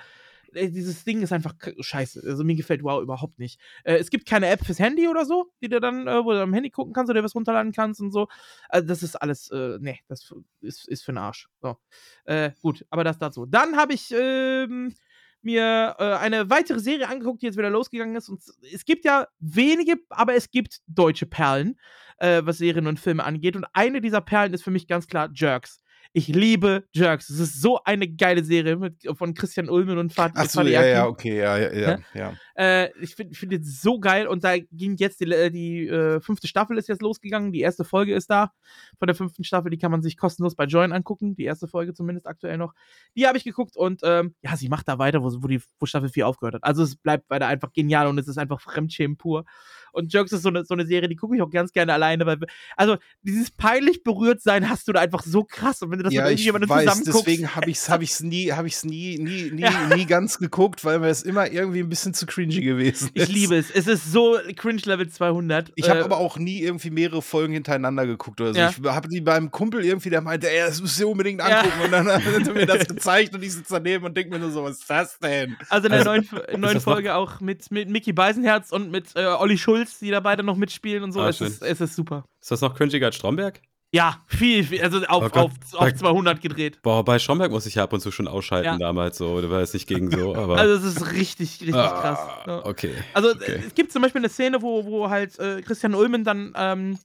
äh, 0.53 0.69
dieses 0.69 1.03
Ding 1.03 1.21
ist 1.21 1.33
einfach 1.33 1.55
scheiße. 1.79 2.23
Also 2.25 2.43
mir 2.43 2.55
gefällt 2.55 2.83
Wow 2.83 3.01
überhaupt 3.01 3.39
nicht. 3.39 3.59
Äh, 3.83 3.95
es 3.95 4.09
gibt 4.09 4.27
keine 4.27 4.47
App 4.47 4.65
fürs 4.65 4.79
Handy 4.79 5.07
oder 5.07 5.25
so, 5.25 5.51
die 5.61 5.69
du 5.69 5.79
dann, 5.79 6.07
äh, 6.07 6.23
wo 6.23 6.31
du 6.31 6.41
am 6.41 6.53
Handy 6.53 6.69
gucken 6.69 6.93
kannst 6.93 7.09
oder 7.09 7.23
was 7.23 7.35
runterladen 7.35 7.71
kannst 7.71 8.01
und 8.01 8.11
so. 8.11 8.27
Also 8.69 8.87
das 8.87 9.03
ist 9.03 9.15
alles, 9.15 9.49
äh, 9.51 9.77
nee, 9.79 9.99
das 10.07 10.33
ist, 10.61 10.87
ist 10.87 11.03
für 11.03 11.11
den 11.11 11.19
Arsch. 11.19 11.47
So. 11.61 11.77
Äh, 12.25 12.51
gut, 12.61 12.85
aber 12.89 13.03
das 13.03 13.17
dazu. 13.17 13.45
Dann 13.45 13.75
habe 13.75 13.93
ich 13.93 14.11
ähm, 14.11 14.93
mir 15.41 15.95
äh, 15.99 16.03
eine 16.15 16.49
weitere 16.49 16.79
Serie 16.79 17.09
angeguckt, 17.09 17.41
die 17.41 17.47
jetzt 17.47 17.57
wieder 17.57 17.69
losgegangen 17.69 18.15
ist. 18.15 18.29
Und 18.29 18.41
es 18.71 18.85
gibt 18.85 19.05
ja 19.05 19.27
wenige, 19.39 19.97
aber 20.09 20.35
es 20.35 20.51
gibt 20.51 20.81
deutsche 20.87 21.25
Perlen, 21.25 21.79
was 22.19 22.59
Serien 22.59 22.87
und 22.87 23.01
Filme 23.01 23.25
angeht. 23.25 23.57
Und 23.57 23.65
eine 23.73 23.99
dieser 23.99 24.21
Perlen 24.21 24.53
ist 24.53 24.63
für 24.63 24.71
mich 24.71 24.87
ganz 24.87 25.07
klar 25.07 25.29
Jerks. 25.33 25.82
Ich 26.15 26.27
liebe 26.27 26.83
Jerks. 26.93 27.27
Es 27.31 27.39
ist 27.39 27.59
so 27.59 27.83
eine 27.83 28.07
geile 28.07 28.43
Serie 28.43 28.75
mit, 28.75 29.03
von 29.17 29.33
Christian 29.33 29.67
Ulmen 29.67 29.97
und 29.97 30.13
Fatih 30.13 30.35
Ach 30.37 30.47
so, 30.47 30.61
ja, 30.61 30.85
ja, 30.85 31.07
okay, 31.07 31.39
ja, 31.39 31.57
ja, 31.57 31.73
ja. 31.73 31.99
ja. 32.13 32.33
Äh, 32.55 32.91
ich 33.01 33.15
finde 33.15 33.33
find 33.33 33.51
es 33.53 33.81
so 33.81 33.99
geil 33.99 34.27
und 34.27 34.43
da 34.43 34.59
ging 34.59 34.95
jetzt 34.97 35.19
die, 35.21 35.31
äh, 35.31 35.49
die 35.49 35.87
äh, 35.87 36.21
fünfte 36.21 36.47
Staffel 36.47 36.77
ist 36.77 36.87
jetzt 36.87 37.01
losgegangen. 37.01 37.51
Die 37.51 37.61
erste 37.61 37.83
Folge 37.83 38.13
ist 38.13 38.29
da 38.29 38.51
von 38.99 39.07
der 39.07 39.15
fünften 39.15 39.43
Staffel. 39.43 39.71
Die 39.71 39.79
kann 39.79 39.89
man 39.89 40.03
sich 40.03 40.15
kostenlos 40.15 40.53
bei 40.53 40.65
Join 40.65 40.91
angucken. 40.91 41.35
Die 41.35 41.45
erste 41.45 41.67
Folge 41.67 41.95
zumindest 41.95 42.27
aktuell 42.27 42.59
noch. 42.59 42.75
Die 43.17 43.25
habe 43.25 43.39
ich 43.39 43.43
geguckt 43.43 43.75
und 43.75 44.01
ähm, 44.03 44.35
ja, 44.43 44.55
sie 44.55 44.69
macht 44.69 44.87
da 44.87 44.99
weiter, 44.99 45.23
wo, 45.23 45.31
wo, 45.41 45.47
die, 45.47 45.61
wo 45.79 45.87
Staffel 45.87 46.09
4 46.09 46.27
aufgehört 46.27 46.53
hat. 46.53 46.63
Also 46.63 46.83
es 46.83 46.95
bleibt 46.95 47.27
weiter 47.31 47.47
einfach 47.47 47.73
genial 47.73 48.05
und 48.05 48.19
es 48.19 48.27
ist 48.27 48.37
einfach 48.37 48.61
Fremdschämen 48.61 49.17
pur. 49.17 49.45
Und 49.93 50.11
Jerks 50.11 50.31
ist 50.31 50.41
so 50.41 50.49
eine, 50.49 50.65
so 50.65 50.73
eine 50.73 50.85
Serie, 50.85 51.07
die 51.07 51.15
gucke 51.15 51.35
ich 51.35 51.41
auch 51.41 51.49
ganz 51.49 51.71
gerne 51.71 51.93
alleine, 51.93 52.25
weil, 52.25 52.37
also 52.75 52.97
dieses 53.21 53.51
peinlich 53.51 54.03
berührt 54.03 54.41
sein 54.41 54.69
hast 54.69 54.87
du 54.87 54.93
da 54.93 55.01
einfach 55.01 55.23
so 55.23 55.43
krass. 55.43 55.81
Und 55.81 55.91
wenn 55.91 55.99
du 55.99 56.03
das 56.03 56.13
ja, 56.13 56.23
mit 56.23 56.31
irgendjemandem 56.31 56.69
zusammen 56.69 57.03
guckst. 57.05 57.27
Deswegen 57.27 57.55
habe 57.55 57.69
ich 57.69 57.77
es 57.77 57.89
hab 57.89 58.01
ich's 58.03 58.21
nie, 58.21 58.51
hab 58.51 58.65
ich's 58.65 58.83
nie, 58.83 59.17
nie, 59.17 59.51
nie, 59.51 59.61
ja. 59.61 59.95
nie 59.95 60.05
ganz 60.05 60.37
geguckt, 60.37 60.83
weil 60.83 60.99
mir 60.99 61.07
es 61.07 61.23
immer 61.23 61.49
irgendwie 61.49 61.79
ein 61.79 61.89
bisschen 61.89 62.13
zu 62.13 62.25
cringy 62.25 62.61
gewesen 62.61 63.11
ist. 63.13 63.29
Ich 63.29 63.33
liebe 63.33 63.55
es. 63.55 63.71
Es 63.71 63.87
ist 63.87 64.11
so 64.11 64.37
Cringe 64.55 64.81
Level 64.85 65.07
200. 65.07 65.71
Ich 65.75 65.89
habe 65.89 65.99
äh, 65.99 66.03
aber 66.03 66.17
auch 66.17 66.37
nie 66.37 66.59
irgendwie 66.59 66.89
mehrere 66.89 67.21
Folgen 67.21 67.53
hintereinander 67.53 68.05
geguckt 68.05 68.41
oder 68.41 68.53
so. 68.53 68.59
Ja. 68.59 68.69
Ich 68.69 68.83
habe 68.83 69.07
die 69.07 69.21
beim 69.21 69.51
Kumpel 69.51 69.85
irgendwie, 69.85 70.09
der 70.09 70.21
meinte, 70.21 70.49
ey, 70.49 70.59
das 70.65 70.81
musst 70.81 70.99
du 70.99 71.09
unbedingt 71.09 71.41
angucken. 71.41 71.73
Ja. 71.79 71.85
Und 71.85 71.91
dann 71.91 72.07
hat 72.07 72.21
er 72.25 72.53
mir 72.53 72.65
das 72.65 72.87
gezeigt 72.87 73.35
und 73.35 73.43
ich 73.43 73.53
sitze 73.53 73.73
daneben 73.73 74.05
und 74.05 74.17
denke 74.17 74.31
mir 74.31 74.39
nur 74.39 74.51
so, 74.51 74.63
was 74.63 74.79
ist 74.79 74.89
das 74.89 75.19
denn? 75.19 75.55
Also 75.69 75.87
in 75.87 75.91
der 75.91 76.07
also, 76.07 76.11
neuen, 76.11 76.61
neuen 76.61 76.81
Folge 76.81 77.15
auch 77.15 77.39
mit, 77.39 77.71
mit 77.71 77.89
Mickey 77.89 78.13
Beisenherz 78.13 78.71
und 78.71 78.91
mit 78.91 79.15
äh, 79.15 79.25
Olli 79.25 79.57
Schulz, 79.57 79.82
die 79.89 80.11
da 80.11 80.19
beide 80.19 80.43
noch 80.43 80.55
mitspielen 80.55 81.03
und 81.03 81.11
so. 81.11 81.21
Ah, 81.21 81.29
es, 81.29 81.41
ist, 81.41 81.61
es 81.61 81.81
ist 81.81 81.95
super. 81.95 82.25
Ist 82.41 82.51
das 82.51 82.61
noch 82.61 82.75
cringiger 82.75 83.07
als 83.07 83.15
Stromberg? 83.15 83.61
Ja, 83.93 84.23
viel, 84.25 84.63
viel 84.63 84.81
also 84.81 85.05
auf, 85.05 85.31
oh 85.35 85.39
auf, 85.39 85.51
auf 85.73 85.93
200 85.93 86.41
gedreht. 86.41 86.81
Boah, 86.81 87.05
bei 87.05 87.19
Stromberg 87.19 87.51
muss 87.51 87.67
ich 87.67 87.75
ja 87.75 87.83
ab 87.83 87.93
und 87.93 87.99
zu 87.99 88.11
schon 88.11 88.27
ausschalten 88.27 88.65
ja. 88.65 88.77
damals 88.79 89.19
so, 89.19 89.39
da 89.39 89.51
war 89.51 89.61
es 89.61 89.71
nicht 89.73 89.87
gegen 89.87 90.09
so, 90.09 90.35
aber. 90.35 90.57
Also 90.57 90.87
es 90.87 90.95
ist 90.95 91.11
richtig, 91.11 91.61
richtig 91.61 91.75
ah, 91.75 92.01
krass. 92.01 92.19
Ja. 92.47 92.65
Okay. 92.65 92.91
Also 93.13 93.29
okay. 93.29 93.61
es 93.67 93.75
gibt 93.75 93.91
zum 93.91 94.01
Beispiel 94.01 94.21
eine 94.21 94.29
Szene, 94.29 94.63
wo, 94.63 94.85
wo 94.85 95.11
halt 95.11 95.37
äh, 95.37 95.61
Christian 95.61 95.93
Ulmen 95.93 96.23
dann, 96.23 96.53
ähm, 96.55 96.97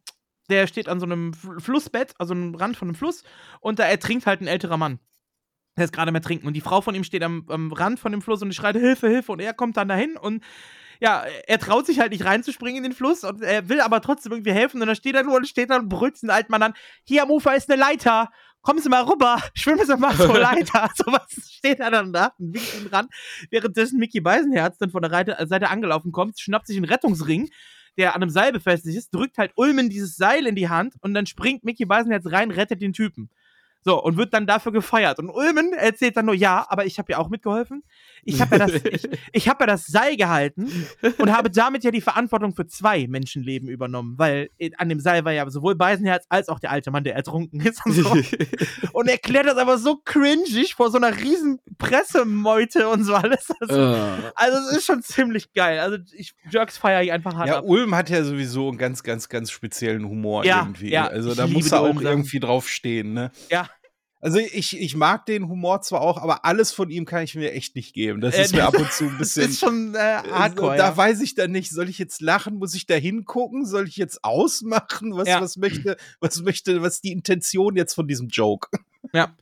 der 0.48 0.66
steht 0.66 0.88
an 0.88 0.98
so 0.98 1.04
einem 1.04 1.34
Flussbett, 1.34 2.14
also 2.18 2.32
am 2.32 2.54
Rand 2.54 2.78
von 2.78 2.88
einem 2.88 2.94
Fluss, 2.94 3.22
und 3.60 3.78
da 3.78 3.84
ertrinkt 3.84 4.24
halt 4.24 4.40
ein 4.40 4.46
älterer 4.46 4.78
Mann. 4.78 4.98
Der 5.76 5.84
ist 5.84 5.92
gerade 5.92 6.10
mehr 6.10 6.22
trinken. 6.22 6.46
Und 6.46 6.54
die 6.54 6.62
Frau 6.62 6.80
von 6.80 6.94
ihm 6.94 7.04
steht 7.04 7.22
am, 7.22 7.44
am 7.48 7.70
Rand 7.70 8.00
von 8.00 8.12
dem 8.12 8.22
Fluss 8.22 8.40
und 8.40 8.52
schreit 8.54 8.76
Hilfe, 8.76 9.08
Hilfe. 9.08 9.30
Und 9.30 9.40
er 9.40 9.52
kommt 9.52 9.76
dann 9.76 9.88
dahin 9.88 10.16
und 10.16 10.42
ja, 11.00 11.24
er 11.46 11.58
traut 11.58 11.86
sich 11.86 12.00
halt 12.00 12.12
nicht 12.12 12.24
reinzuspringen 12.24 12.84
in 12.84 12.90
den 12.90 12.96
Fluss 12.96 13.24
und 13.24 13.42
er 13.42 13.68
will 13.68 13.80
aber 13.80 14.00
trotzdem 14.00 14.32
irgendwie 14.32 14.52
helfen. 14.52 14.80
Und 14.80 14.86
dann 14.86 14.96
steht 14.96 15.14
er 15.14 15.22
nur 15.22 15.36
und 15.36 15.46
steht 15.46 15.70
da 15.70 15.76
und 15.76 15.88
brüllt 15.88 16.20
den 16.22 16.30
alten 16.30 16.50
Mann 16.50 16.62
an: 16.62 16.74
Hier 17.04 17.22
am 17.22 17.30
Ufer 17.30 17.54
ist 17.54 17.70
eine 17.70 17.80
Leiter. 17.80 18.30
Kommen 18.62 18.80
Sie 18.80 18.88
mal 18.88 19.04
rüber, 19.04 19.40
schwimmen 19.54 19.86
Sie 19.86 19.96
mal 19.96 20.14
zur 20.16 20.38
Leiter. 20.38 20.90
so 20.96 21.04
was 21.06 21.50
steht 21.50 21.80
er 21.80 21.90
dann 21.90 22.12
da 22.12 22.32
und 22.38 22.54
winkt 22.54 22.74
ihn 22.80 22.88
ran. 22.88 23.08
Währenddessen 23.50 23.98
Mickey 23.98 24.20
Beisenherz 24.20 24.78
dann 24.78 24.90
von 24.90 25.02
der 25.02 25.12
Reite, 25.12 25.36
Seite 25.46 25.70
angelaufen 25.70 26.12
kommt, 26.12 26.38
schnappt 26.40 26.66
sich 26.66 26.76
einen 26.76 26.84
Rettungsring, 26.84 27.48
der 27.96 28.14
an 28.14 28.22
einem 28.22 28.30
Seil 28.30 28.52
befestigt 28.52 28.96
ist, 28.96 29.14
drückt 29.14 29.38
halt 29.38 29.52
Ulmen 29.54 29.88
dieses 29.88 30.16
Seil 30.16 30.46
in 30.46 30.54
die 30.54 30.68
Hand 30.68 30.94
und 31.00 31.14
dann 31.14 31.26
springt 31.26 31.64
Mickey 31.64 31.84
Beisenherz 31.84 32.26
rein, 32.26 32.50
rettet 32.50 32.82
den 32.82 32.92
Typen. 32.92 33.30
So, 33.84 34.02
und 34.02 34.16
wird 34.16 34.34
dann 34.34 34.46
dafür 34.46 34.72
gefeiert. 34.72 35.18
Und 35.18 35.30
Ulmen 35.30 35.72
erzählt 35.72 36.16
dann 36.16 36.26
nur, 36.26 36.34
ja, 36.34 36.66
aber 36.68 36.84
ich 36.84 36.98
habe 36.98 37.12
ja 37.12 37.18
auch 37.18 37.28
mitgeholfen. 37.28 37.84
Ich 38.24 38.40
habe 38.40 38.56
ja, 38.56 38.66
das, 38.66 38.84
ich, 38.84 39.08
ich 39.32 39.48
hab 39.48 39.60
ja 39.60 39.66
das 39.66 39.86
Seil 39.86 40.16
gehalten 40.16 40.70
und 41.18 41.32
habe 41.32 41.50
damit 41.50 41.84
ja 41.84 41.90
die 41.90 42.00
Verantwortung 42.00 42.54
für 42.54 42.66
zwei 42.66 43.06
Menschenleben 43.06 43.68
übernommen, 43.68 44.14
weil 44.18 44.50
an 44.76 44.88
dem 44.88 45.00
Seil 45.00 45.24
war 45.24 45.32
ja 45.32 45.48
sowohl 45.50 45.74
Beisenherz 45.74 46.26
als 46.28 46.48
auch 46.48 46.58
der 46.58 46.70
alte 46.70 46.90
Mann, 46.90 47.04
der 47.04 47.16
ertrunken 47.16 47.60
ist 47.60 47.84
und 47.84 47.92
so. 47.92 48.16
und 48.92 49.08
erklärt 49.08 49.46
das 49.46 49.56
aber 49.56 49.78
so 49.78 49.96
cringig 50.04 50.74
vor 50.74 50.90
so 50.90 50.98
einer 50.98 51.16
riesen 51.16 51.60
Pressemeute 51.78 52.88
und 52.88 53.04
so 53.04 53.14
alles. 53.14 53.48
Also, 53.60 53.74
also 54.34 54.58
es 54.70 54.78
ist 54.78 54.86
schon 54.86 55.02
ziemlich 55.02 55.52
geil. 55.52 55.78
Also 55.80 55.98
ich 56.12 56.34
Jerks 56.50 56.78
feiere 56.78 57.02
ich 57.02 57.12
einfach 57.12 57.34
hart 57.34 57.48
Ja, 57.48 57.58
ab. 57.58 57.64
Ulm 57.66 57.94
hat 57.94 58.10
ja 58.10 58.24
sowieso 58.24 58.68
einen 58.68 58.78
ganz, 58.78 59.02
ganz, 59.02 59.28
ganz 59.28 59.50
speziellen 59.50 60.04
Humor 60.08 60.44
ja, 60.44 60.60
irgendwie. 60.60 60.90
Ja, 60.90 61.06
also 61.06 61.34
da 61.34 61.46
muss 61.46 61.72
er 61.72 61.80
auch 61.80 62.00
irgendwie 62.00 62.40
drauf 62.40 62.68
stehen, 62.68 63.12
ne? 63.12 63.30
Ja, 63.50 63.68
also 64.20 64.38
ich, 64.38 64.78
ich 64.78 64.96
mag 64.96 65.26
den 65.26 65.48
Humor 65.48 65.80
zwar 65.82 66.00
auch, 66.00 66.20
aber 66.20 66.44
alles 66.44 66.72
von 66.72 66.90
ihm 66.90 67.04
kann 67.04 67.22
ich 67.22 67.36
mir 67.36 67.52
echt 67.52 67.76
nicht 67.76 67.94
geben. 67.94 68.20
Das 68.20 68.34
äh, 68.34 68.42
ist 68.42 68.54
mir 68.54 68.66
ab 68.66 68.76
und 68.76 68.90
zu 68.92 69.04
ein 69.04 69.18
bisschen. 69.18 69.44
Das 69.44 69.52
ist 69.52 69.60
schon 69.60 69.94
äh, 69.94 69.98
hardcore. 69.98 70.76
Da 70.76 70.88
ja. 70.88 70.96
weiß 70.96 71.20
ich 71.20 71.36
dann 71.36 71.52
nicht, 71.52 71.70
soll 71.70 71.88
ich 71.88 71.98
jetzt 71.98 72.20
lachen, 72.20 72.56
muss 72.56 72.74
ich 72.74 72.86
da 72.86 72.94
hingucken, 72.94 73.64
soll 73.64 73.86
ich 73.86 73.96
jetzt 73.96 74.24
ausmachen? 74.24 75.16
Was, 75.16 75.28
ja. 75.28 75.40
was 75.40 75.56
möchte, 75.56 75.96
was 76.20 76.42
möchte, 76.42 76.82
was 76.82 76.94
ist 76.94 77.04
die 77.04 77.12
Intention 77.12 77.76
jetzt 77.76 77.94
von 77.94 78.08
diesem 78.08 78.28
Joke? 78.28 78.68
Ja. 79.12 79.34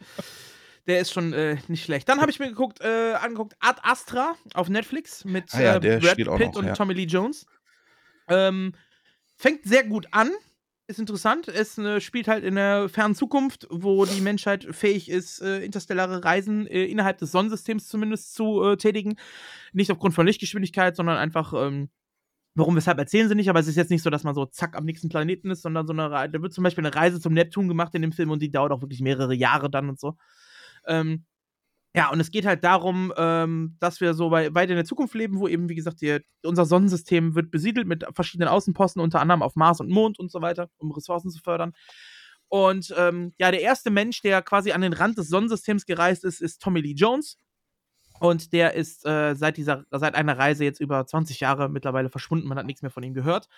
Der 0.86 1.00
ist 1.00 1.12
schon 1.12 1.32
äh, 1.32 1.56
nicht 1.68 1.84
schlecht. 1.84 2.08
Dann 2.08 2.20
habe 2.20 2.30
ich 2.30 2.38
mir 2.38 2.48
geguckt, 2.48 2.80
äh, 2.80 3.14
angeguckt 3.14 3.56
Ad 3.60 3.80
Astra 3.82 4.36
auf 4.54 4.68
Netflix 4.68 5.24
mit 5.24 5.52
Ah 5.54 5.60
ja, 5.60 5.76
äh, 5.76 5.98
Brad 5.98 6.16
Pitt 6.16 6.26
noch, 6.26 6.56
und. 6.56 6.74
Tommy 6.74 6.94
Lee 6.94 7.04
Jones. 7.04 7.46
Ähm, 8.28 8.72
fängt 9.36 9.64
sehr 9.64 9.84
gut 9.84 10.06
an. 10.12 10.30
Ist 10.88 11.00
interessant. 11.00 11.48
Es 11.48 11.78
äh, 11.78 12.00
spielt 12.00 12.28
halt 12.28 12.44
in 12.44 12.54
der 12.54 12.88
fernen 12.88 13.16
Zukunft, 13.16 13.66
wo 13.70 14.04
die 14.04 14.20
Menschheit 14.20 14.64
fähig 14.70 15.10
ist, 15.10 15.40
äh, 15.42 15.64
interstellare 15.64 16.22
Reisen 16.22 16.68
äh, 16.68 16.84
innerhalb 16.84 17.18
des 17.18 17.32
Sonnensystems 17.32 17.88
zumindest 17.88 18.34
zu 18.34 18.62
äh, 18.62 18.76
tätigen. 18.76 19.16
Nicht 19.72 19.90
aufgrund 19.90 20.14
von 20.14 20.26
Lichtgeschwindigkeit, 20.26 20.94
sondern 20.94 21.16
einfach, 21.16 21.52
ähm, 21.56 21.90
warum, 22.54 22.76
weshalb 22.76 22.98
erzählen 22.98 23.28
sie 23.28 23.34
nicht, 23.34 23.50
aber 23.50 23.60
es 23.60 23.68
ist 23.68 23.76
jetzt 23.76 23.90
nicht 23.90 24.02
so, 24.02 24.10
dass 24.10 24.24
man 24.24 24.34
so 24.36 24.46
zack 24.46 24.76
am 24.76 24.84
nächsten 24.84 25.08
Planeten 25.08 25.50
ist, 25.50 25.62
sondern 25.62 25.88
so 25.88 25.92
eine 25.92 26.10
Reise, 26.10 26.32
da 26.32 26.42
wird 26.42 26.52
zum 26.54 26.64
Beispiel 26.64 26.86
eine 26.86 26.94
Reise 26.94 27.20
zum 27.20 27.34
Neptun 27.34 27.68
gemacht 27.68 27.94
in 27.96 28.02
dem 28.02 28.12
Film 28.12 28.30
und 28.30 28.40
die 28.42 28.50
dauert 28.52 28.72
auch 28.72 28.82
wirklich 28.82 29.00
mehrere 29.00 29.34
Jahre 29.34 29.70
dann 29.70 29.88
und 29.88 29.98
so. 30.00 30.16
Ähm, 30.86 31.24
ja, 31.96 32.10
und 32.10 32.20
es 32.20 32.30
geht 32.30 32.44
halt 32.44 32.62
darum, 32.62 33.10
ähm, 33.16 33.76
dass 33.80 34.02
wir 34.02 34.12
so 34.12 34.30
wei- 34.30 34.54
weit 34.54 34.68
in 34.68 34.76
der 34.76 34.84
Zukunft 34.84 35.14
leben, 35.14 35.38
wo 35.40 35.48
eben, 35.48 35.70
wie 35.70 35.74
gesagt, 35.74 36.02
die, 36.02 36.18
unser 36.44 36.66
Sonnensystem 36.66 37.34
wird 37.34 37.50
besiedelt 37.50 37.86
mit 37.86 38.04
verschiedenen 38.14 38.48
Außenposten, 38.50 39.00
unter 39.00 39.20
anderem 39.20 39.42
auf 39.42 39.56
Mars 39.56 39.80
und 39.80 39.88
Mond 39.88 40.18
und 40.18 40.30
so 40.30 40.42
weiter, 40.42 40.68
um 40.76 40.92
Ressourcen 40.92 41.30
zu 41.30 41.40
fördern. 41.40 41.72
Und 42.48 42.94
ähm, 42.98 43.32
ja, 43.38 43.50
der 43.50 43.62
erste 43.62 43.90
Mensch, 43.90 44.20
der 44.20 44.42
quasi 44.42 44.72
an 44.72 44.82
den 44.82 44.92
Rand 44.92 45.16
des 45.16 45.28
Sonnensystems 45.28 45.86
gereist 45.86 46.22
ist, 46.24 46.42
ist 46.42 46.60
Tommy 46.60 46.80
Lee 46.80 46.92
Jones. 46.94 47.38
Und 48.20 48.52
der 48.52 48.74
ist 48.74 49.04
äh, 49.06 49.34
seit, 49.34 49.56
dieser, 49.56 49.84
seit 49.90 50.14
einer 50.14 50.38
Reise 50.38 50.64
jetzt 50.64 50.80
über 50.80 51.06
20 51.06 51.40
Jahre 51.40 51.68
mittlerweile 51.70 52.10
verschwunden. 52.10 52.46
Man 52.46 52.58
hat 52.58 52.66
nichts 52.66 52.82
mehr 52.82 52.90
von 52.90 53.02
ihm 53.02 53.14
gehört. 53.14 53.48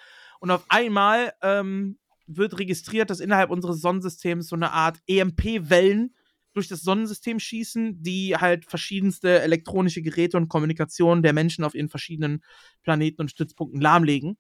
Und 0.41 0.51
auf 0.53 0.65
einmal 0.69 1.33
ähm, 1.43 1.99
wird 2.27 2.59
registriert, 2.59 3.11
dass 3.11 3.21
innerhalb 3.21 3.51
unseres 3.51 3.81
Sonnensystems 3.81 4.49
so 4.49 4.57
eine 4.57 4.71
Art 4.73 4.99
EMP-Wellen 5.09 6.15
durch 6.59 6.69
das 6.69 6.83
Sonnensystem 6.83 7.39
schießen, 7.39 8.03
die 8.03 8.37
halt 8.37 8.65
verschiedenste 8.67 9.41
elektronische 9.41 10.03
Geräte 10.03 10.37
und 10.37 10.49
Kommunikation 10.49 11.23
der 11.23 11.33
Menschen 11.33 11.65
auf 11.65 11.75
ihren 11.75 11.89
verschiedenen 11.89 12.43
Planeten 12.83 13.23
und 13.23 13.31
Stützpunkten 13.31 13.81
lahmlegen. 13.81 14.37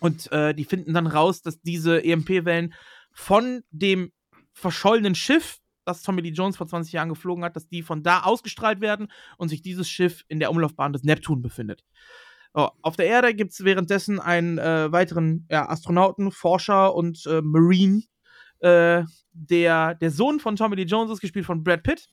Und 0.00 0.30
äh, 0.32 0.54
die 0.54 0.64
finden 0.64 0.92
dann 0.92 1.06
raus, 1.06 1.42
dass 1.42 1.60
diese 1.62 2.04
EMP-Wellen 2.04 2.74
von 3.12 3.62
dem 3.70 4.12
verschollenen 4.52 5.14
Schiff, 5.14 5.58
das 5.84 6.02
Tommy 6.02 6.20
Lee 6.20 6.30
Jones 6.30 6.56
vor 6.56 6.66
20 6.66 6.92
Jahren 6.92 7.08
geflogen 7.08 7.44
hat, 7.44 7.54
dass 7.54 7.68
die 7.68 7.82
von 7.82 8.02
da 8.02 8.22
ausgestrahlt 8.22 8.80
werden 8.80 9.06
und 9.38 9.48
sich 9.48 9.62
dieses 9.62 9.88
Schiff 9.88 10.24
in 10.26 10.40
der 10.40 10.50
Umlaufbahn 10.50 10.92
des 10.92 11.04
Neptun 11.04 11.42
befindet. 11.42 11.84
So, 12.54 12.70
auf 12.82 12.96
der 12.96 13.06
Erde 13.06 13.34
gibt 13.34 13.52
es 13.52 13.64
währenddessen 13.64 14.18
einen 14.18 14.58
äh, 14.58 14.90
weiteren 14.90 15.46
ja, 15.48 15.68
Astronauten, 15.68 16.32
Forscher 16.32 16.94
und 16.94 17.24
äh, 17.26 17.40
Marine, 17.40 18.02
äh, 18.60 19.04
der, 19.32 19.94
der 19.94 20.10
Sohn 20.10 20.40
von 20.40 20.56
Tommy 20.56 20.76
Lee 20.76 20.84
Jones 20.84 21.10
ist, 21.10 21.20
gespielt 21.20 21.46
von 21.46 21.62
Brad 21.62 21.82
Pitt. 21.82 22.08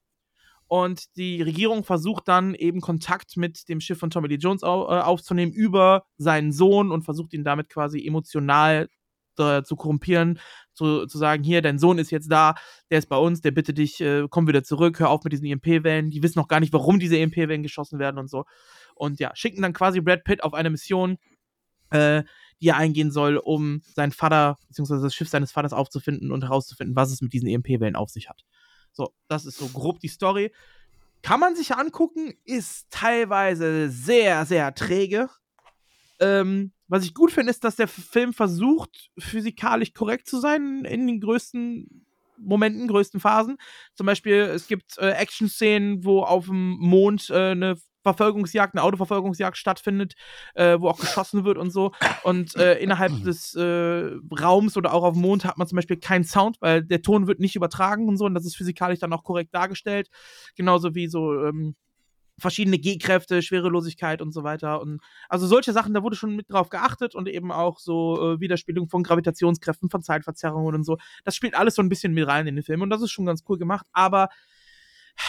Und 0.67 1.15
die 1.17 1.41
Regierung 1.41 1.84
versucht 1.84 2.27
dann 2.27 2.56
eben 2.56 2.82
Kontakt 2.82 3.38
mit 3.38 3.69
dem 3.69 3.79
Schiff 3.79 3.99
von 3.99 4.10
Tommy 4.10 4.27
Lee 4.27 4.36
Jones 4.36 4.63
au 4.63 4.86
äh, 4.86 5.01
aufzunehmen 5.01 5.51
über 5.51 6.06
seinen 6.17 6.51
Sohn 6.51 6.91
und 6.91 7.03
versucht 7.03 7.34
ihn 7.34 7.43
damit 7.43 7.69
quasi 7.69 8.06
emotional 8.06 8.89
äh, 9.38 9.63
zu 9.63 9.75
korrumpieren, 9.75 10.39
zu, 10.73 11.06
zu 11.06 11.17
sagen, 11.17 11.43
hier, 11.43 11.62
dein 11.62 11.79
Sohn 11.79 11.97
ist 11.97 12.12
jetzt 12.12 12.32
da, 12.32 12.56
der 12.89 12.99
ist 12.99 13.10
bei 13.10 13.17
uns, 13.17 13.41
der 13.41 13.51
bitte 13.51 13.73
dich, 13.73 14.01
äh, 14.01 14.27
komm 14.29 14.47
wieder 14.47 14.63
zurück, 14.63 14.99
hör 14.99 15.10
auf 15.10 15.23
mit 15.23 15.34
diesen 15.34 15.45
EMP-Wellen. 15.45 16.10
Die 16.10 16.23
wissen 16.23 16.39
noch 16.39 16.47
gar 16.47 16.60
nicht, 16.60 16.73
warum 16.73 16.99
diese 16.99 17.17
EMP-Wellen 17.17 17.63
geschossen 17.63 17.99
werden 17.99 18.17
und 18.17 18.29
so. 18.29 18.45
Und 18.95 19.19
ja, 19.19 19.32
schicken 19.36 19.62
dann 19.62 19.73
quasi 19.73 20.01
Brad 20.01 20.23
Pitt 20.23 20.43
auf 20.43 20.53
eine 20.53 20.69
Mission, 20.69 21.17
äh, 21.93 22.23
die 22.62 22.69
er 22.69 22.77
eingehen 22.77 23.12
soll, 23.12 23.38
um 23.38 23.82
seinen 23.93 24.12
Vater, 24.12 24.58
beziehungsweise 24.67 25.03
das 25.03 25.13
Schiff 25.13 25.29
seines 25.29 25.51
Vaters 25.51 25.73
aufzufinden 25.73 26.32
und 26.32 26.43
herauszufinden, 26.43 26.95
was 26.95 27.12
es 27.12 27.21
mit 27.21 27.34
diesen 27.34 27.47
EMP-Wellen 27.47 27.95
auf 27.95 28.10
sich 28.10 28.29
hat. 28.29 28.45
So, 28.91 29.13
das 29.27 29.45
ist 29.45 29.58
so 29.58 29.67
grob 29.67 29.99
die 29.99 30.08
Story. 30.08 30.51
Kann 31.21 31.39
man 31.39 31.56
sich 31.56 31.75
angucken, 31.75 32.34
ist 32.45 32.88
teilweise 32.89 33.89
sehr, 33.89 34.45
sehr 34.45 34.73
träge. 34.75 35.29
Ähm, 36.19 36.71
was 36.88 37.03
ich 37.03 37.13
gut 37.13 37.32
finde, 37.32 37.49
ist, 37.49 37.63
dass 37.63 37.75
der 37.75 37.88
Film 37.88 38.34
versucht, 38.34 39.10
physikalisch 39.17 39.93
korrekt 39.93 40.27
zu 40.27 40.39
sein 40.39 40.86
in 40.86 41.08
den 41.08 41.19
größten 41.19 42.06
Momenten, 42.38 42.88
größten 42.88 43.19
Phasen. 43.19 43.58
Zum 43.95 44.06
Beispiel, 44.06 44.36
es 44.36 44.67
gibt 44.67 44.97
äh, 44.97 45.12
Action-Szenen, 45.12 46.03
wo 46.03 46.21
auf 46.21 46.45
dem 46.45 46.77
Mond 46.77 47.29
äh, 47.29 47.51
eine 47.51 47.77
Verfolgungsjagd, 48.04 48.76
eine 48.76 48.84
Autoverfolgungsjagd 48.84 49.58
stattfindet, 49.58 50.13
äh, 50.54 50.80
wo 50.80 50.89
auch 50.89 51.00
geschossen 51.00 51.46
wird 51.46 51.58
und 51.58 51.72
so. 51.72 51.92
Und 52.24 52.56
äh, 52.56 52.78
innerhalb 52.80 53.24
des 53.24 53.56
äh, 53.56 54.12
Raums 54.39 54.78
oder 54.78 54.94
auch 54.94 55.04
auf 55.04 55.13
dem 55.13 55.22
Mond 55.22 55.46
hat 55.46 55.58
man 55.58 55.68
zum 55.68 55.78
Beispiel 55.78 55.98
keinen 55.98 56.24
Sound, 56.24 56.58
weil 56.60 56.84
der 56.84 57.02
Ton 57.02 57.28
wird 57.28 57.39
nicht 57.39 57.56
übertragen 57.56 58.08
und 58.08 58.18
so. 58.18 58.26
Und 58.26 58.36
das 58.36 58.46
ist 58.46 58.56
physikalisch 58.56 59.00
dann 59.00 59.13
auch 59.13 59.24
korrekt 59.24 59.56
dargestellt. 59.56 60.10
Genauso 60.56 60.96
wie 60.96 61.08
so 61.08 61.34
ähm, 61.44 61.76
verschiedene 62.39 62.80
G-Kräfte, 62.80 63.42
Schwerelosigkeit 63.42 64.22
und 64.22 64.32
so 64.34 64.44
weiter. 64.44 64.82
Und 64.82 65.02
also 65.30 65.48
solche 65.48 65.74
Sachen, 65.74 65.94
da 65.94 66.04
wurde 66.04 66.16
schon 66.16 66.36
mit 66.36 66.52
drauf 66.52 66.70
geachtet 66.70 67.16
und 67.16 67.28
eben 67.28 67.52
auch 67.52 67.80
so 67.80 68.34
äh, 68.34 68.39
Widerspiegelung 68.39 68.89
von 68.89 69.04
Gravitationskräften, 69.04 69.89
von 69.89 70.02
Zeitverzerrungen 70.02 70.76
und 70.76 70.84
so. 70.84 70.98
Das 71.24 71.36
spielt 71.36 71.56
alles 71.56 71.76
so 71.76 71.82
ein 71.82 71.89
bisschen 71.89 72.13
mit 72.13 72.28
rein 72.28 72.48
in 72.48 72.56
den 72.56 72.63
Film 72.63 72.82
und 72.82 72.89
das 72.89 73.02
ist 73.02 73.12
schon 73.12 73.26
ganz 73.26 73.44
cool 73.48 73.58
gemacht. 73.58 73.88
Aber 73.94 74.30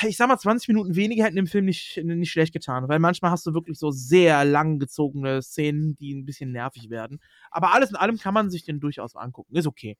ich 0.09 0.17
sag 0.17 0.29
mal, 0.29 0.39
20 0.39 0.69
Minuten 0.69 0.97
weniger 0.97 1.25
hätten 1.25 1.37
dem 1.37 1.47
Film 1.47 1.67
nicht, 1.67 2.01
nicht 2.03 2.31
schlecht 2.31 2.53
getan, 2.53 2.89
weil 2.89 2.99
manchmal 2.99 3.31
hast 3.31 3.47
du 3.47 3.55
wirklich 3.55 3.79
so 3.79 3.91
sehr 3.91 4.45
langgezogene 4.45 5.43
Szenen, 5.43 5.97
die 5.97 6.15
ein 6.15 6.25
bisschen 6.25 6.53
nervig 6.53 6.91
werden. 6.91 7.21
Aber 7.51 7.73
alles 7.75 7.91
in 7.91 7.97
allem 7.97 8.19
kann 8.19 8.35
man 8.35 8.51
sich 8.51 8.65
den 8.65 8.81
durchaus 8.81 9.15
angucken. 9.15 9.55
Ist 9.57 9.67
okay. 9.67 9.97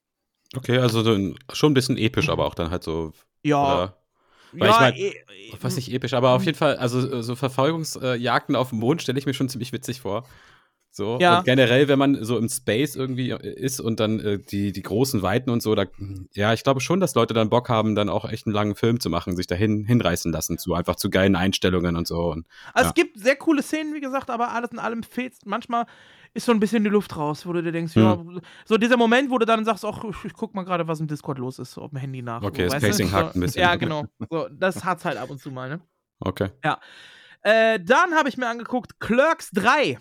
Okay, 0.55 0.77
also 0.77 1.03
schon 1.53 1.71
ein 1.71 1.73
bisschen 1.73 1.97
episch, 1.97 2.29
aber 2.29 2.45
auch 2.45 2.55
dann 2.55 2.71
halt 2.71 2.83
so. 2.83 3.13
Ja. 3.43 3.63
Oder, 3.63 3.97
weil 4.53 4.69
ich 4.69 4.79
mein, 4.79 4.93
eh, 4.95 5.13
was 5.61 5.75
nicht 5.75 5.91
episch, 5.91 6.13
aber 6.13 6.31
auf 6.31 6.45
jeden 6.45 6.57
Fall, 6.57 6.77
also 6.77 7.21
so 7.21 7.35
Verfolgungsjagden 7.35 8.55
auf 8.55 8.69
dem 8.69 8.79
Mond 8.79 9.01
stelle 9.01 9.19
ich 9.19 9.25
mir 9.25 9.33
schon 9.33 9.49
ziemlich 9.49 9.73
witzig 9.73 10.01
vor. 10.01 10.25
So, 10.95 11.17
Ja. 11.19 11.39
und 11.39 11.43
generell, 11.43 11.89
wenn 11.89 11.99
man 11.99 12.23
so 12.23 12.37
im 12.37 12.47
Space 12.47 12.95
irgendwie 12.95 13.31
ist 13.31 13.81
und 13.81 13.99
dann 13.99 14.21
äh, 14.21 14.39
die, 14.39 14.71
die 14.71 14.81
großen 14.81 15.21
Weiten 15.21 15.49
und 15.49 15.61
so, 15.61 15.75
da, 15.75 15.87
ja, 16.31 16.53
ich 16.53 16.63
glaube 16.63 16.79
schon, 16.79 17.01
dass 17.01 17.15
Leute 17.15 17.33
dann 17.33 17.49
Bock 17.49 17.67
haben, 17.67 17.95
dann 17.95 18.07
auch 18.07 18.23
echt 18.23 18.45
einen 18.47 18.55
langen 18.55 18.75
Film 18.75 19.01
zu 19.01 19.09
machen, 19.09 19.35
sich 19.35 19.45
dahin 19.45 19.83
hinreißen 19.83 20.31
lassen, 20.31 20.57
zu 20.57 20.73
einfach 20.73 20.95
zu 20.95 21.09
geilen 21.09 21.35
Einstellungen 21.35 21.97
und 21.97 22.07
so. 22.07 22.31
Und, 22.31 22.47
Also 22.73 22.85
Ja. 22.85 22.89
es 22.91 22.93
gibt 22.93 23.19
sehr 23.19 23.35
coole 23.35 23.61
Szenen, 23.61 23.93
wie 23.93 23.99
gesagt, 23.99 24.29
aber 24.29 24.53
alles 24.53 24.71
in 24.71 24.79
allem 24.79 25.03
fehlt 25.03 25.33
manchmal 25.43 25.85
ist 26.33 26.45
so 26.45 26.53
ein 26.53 26.61
bisschen 26.61 26.85
die 26.85 26.89
Luft 26.89 27.17
raus, 27.17 27.45
wo 27.45 27.51
du 27.51 27.61
dir 27.61 27.73
denkst, 27.73 27.93
Hm. 27.95 28.01
ja, 28.01 28.41
so 28.63 28.77
dieser 28.77 28.95
Moment, 28.95 29.29
wo 29.31 29.37
du 29.37 29.45
dann 29.45 29.65
sagst, 29.65 29.83
ach, 29.83 30.01
ich, 30.05 30.15
ich 30.23 30.33
guck 30.33 30.55
mal 30.55 30.63
gerade, 30.63 30.87
was 30.87 31.01
im 31.01 31.07
Discord 31.07 31.39
los 31.39 31.59
ist, 31.59 31.77
auf 31.77 31.89
dem 31.89 31.97
Handy 31.99 32.21
nach. 32.21 32.41
Okay, 32.41 32.69
so, 32.69 32.73
das? 32.73 32.83
Pacing 32.83 33.09
so, 33.09 33.13
hakt 33.13 33.35
ein 33.35 33.41
bisschen. 33.41 33.61
Ja, 33.61 33.75
genau. 33.75 34.05
So, 34.29 34.47
das 34.49 34.85
hat's 34.85 35.03
halt 35.03 35.17
ab 35.17 35.29
und 35.29 35.41
zu 35.41 35.51
mal, 35.51 35.67
ne? 35.67 35.81
okay. 36.21 36.51
Äh, 37.41 37.79
dann 37.83 38.13
habe 38.15 38.29
ich 38.29 38.37
mir 38.37 38.47
angeguckt 38.47 38.99
Clerks 39.01 39.51
3. 39.51 39.97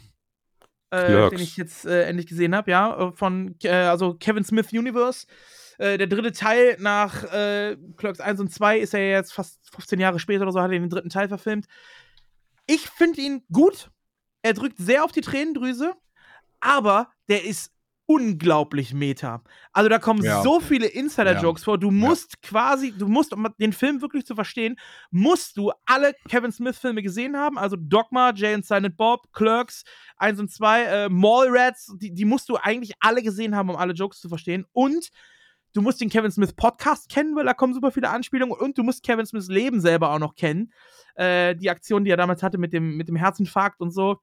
Äh, 0.95 1.31
den 1.31 1.41
ich 1.41 1.57
jetzt 1.57 1.85
äh, 1.85 2.05
endlich 2.05 2.27
gesehen 2.27 2.55
habe, 2.55 2.71
ja, 2.71 3.09
äh, 3.09 3.13
von 3.13 3.57
äh, 3.63 3.71
also 3.71 4.15
Kevin 4.15 4.45
Smith 4.45 4.73
Universe. 4.73 5.27
Äh, 5.79 5.99
der 5.99 6.07
dritte 6.07 6.33
Teil 6.33 6.77
nach 6.79 7.25
äh, 7.33 7.77
Clerks 7.97 8.21
1 8.21 8.41
und 8.41 8.53
2 8.53 8.79
ist 8.79 8.93
ja 8.93 9.01
jetzt 9.01 9.33
fast 9.33 9.59
15 9.73 9.99
Jahre 9.99 10.19
später 10.19 10.43
oder 10.43 10.53
so, 10.53 10.61
hat 10.61 10.71
er 10.71 10.79
den 10.79 10.91
dritten 10.91 11.11
Teil 11.11 11.29
verfilmt. 11.29 11.67
Ich 12.67 12.89
finde 12.89 13.21
ihn 13.21 13.43
gut. 13.53 13.91
Er 14.43 14.55
drückt 14.55 14.79
sehr 14.79 15.05
auf 15.05 15.13
die 15.13 15.21
Tränendrüse, 15.21 15.95
aber 16.61 17.09
der 17.29 17.45
ist 17.45 17.73
unglaublich 18.07 18.93
meta. 18.95 19.43
Also 19.73 19.89
da 19.89 19.99
kommen 19.99 20.23
Ja. 20.23 20.43
so 20.43 20.61
viele 20.61 20.87
Insider-Jokes 20.87 21.65
vor. 21.65 21.79
Du 21.79 21.91
musst 21.91 22.43
quasi, 22.43 22.93
du 22.93 23.09
musst, 23.09 23.33
um 23.33 23.47
den 23.59 23.73
Film 23.73 24.03
wirklich 24.03 24.27
zu 24.27 24.35
verstehen, 24.35 24.77
musst 25.11 25.57
du 25.57 25.73
alle 25.87 26.15
Kevin 26.29 26.53
Smith-Filme 26.53 27.03
gesehen 27.03 27.37
haben. 27.37 27.59
Also 27.59 27.77
Dogma, 27.79 28.33
Jay 28.35 28.55
and 28.55 28.67
Silent 28.67 28.97
Bob, 28.97 29.33
Clerks 29.33 29.85
1 30.19 30.39
und 30.41 30.51
2, 30.51 30.83
äh, 30.83 31.09
Mallrats, 31.09 31.95
die, 31.99 32.13
die 32.13 32.25
musst 32.25 32.49
du 32.49 32.57
eigentlich 32.57 32.93
alle 33.01 33.23
gesehen 33.23 33.57
haben, 33.57 33.71
um 33.71 33.77
alle 33.77 33.95
Jokes 33.95 34.21
zu 34.21 34.29
verstehen. 34.29 34.67
Und 34.73 35.09
du 35.73 35.81
musst 35.83 36.01
den 36.01 36.11
Kevin 36.11 36.31
Smith 36.31 36.53
Podcast 36.53 37.09
kennen, 37.09 37.35
weil 37.35 37.45
da 37.47 37.55
kommen 37.55 37.75
super 37.75 37.91
viele 37.91 38.11
Anspielungen. 38.11 38.57
Und 38.57 38.77
du 38.79 38.83
musst 38.83 39.03
Kevin 39.03 39.27
Smiths 39.27 39.49
Leben 39.49 39.81
selber 39.81 40.11
auch 40.11 40.19
noch 40.19 40.35
kennen. 40.35 40.73
Äh, 41.17 41.57
die 41.57 41.71
Aktion, 41.71 42.05
die 42.05 42.11
er 42.11 42.17
damals 42.17 42.43
hatte 42.43 42.59
mit 42.59 42.73
dem, 42.73 42.97
mit 42.97 43.09
dem 43.09 43.17
Herzinfarkt 43.17 43.81
und 43.81 43.91
so. 43.93 44.21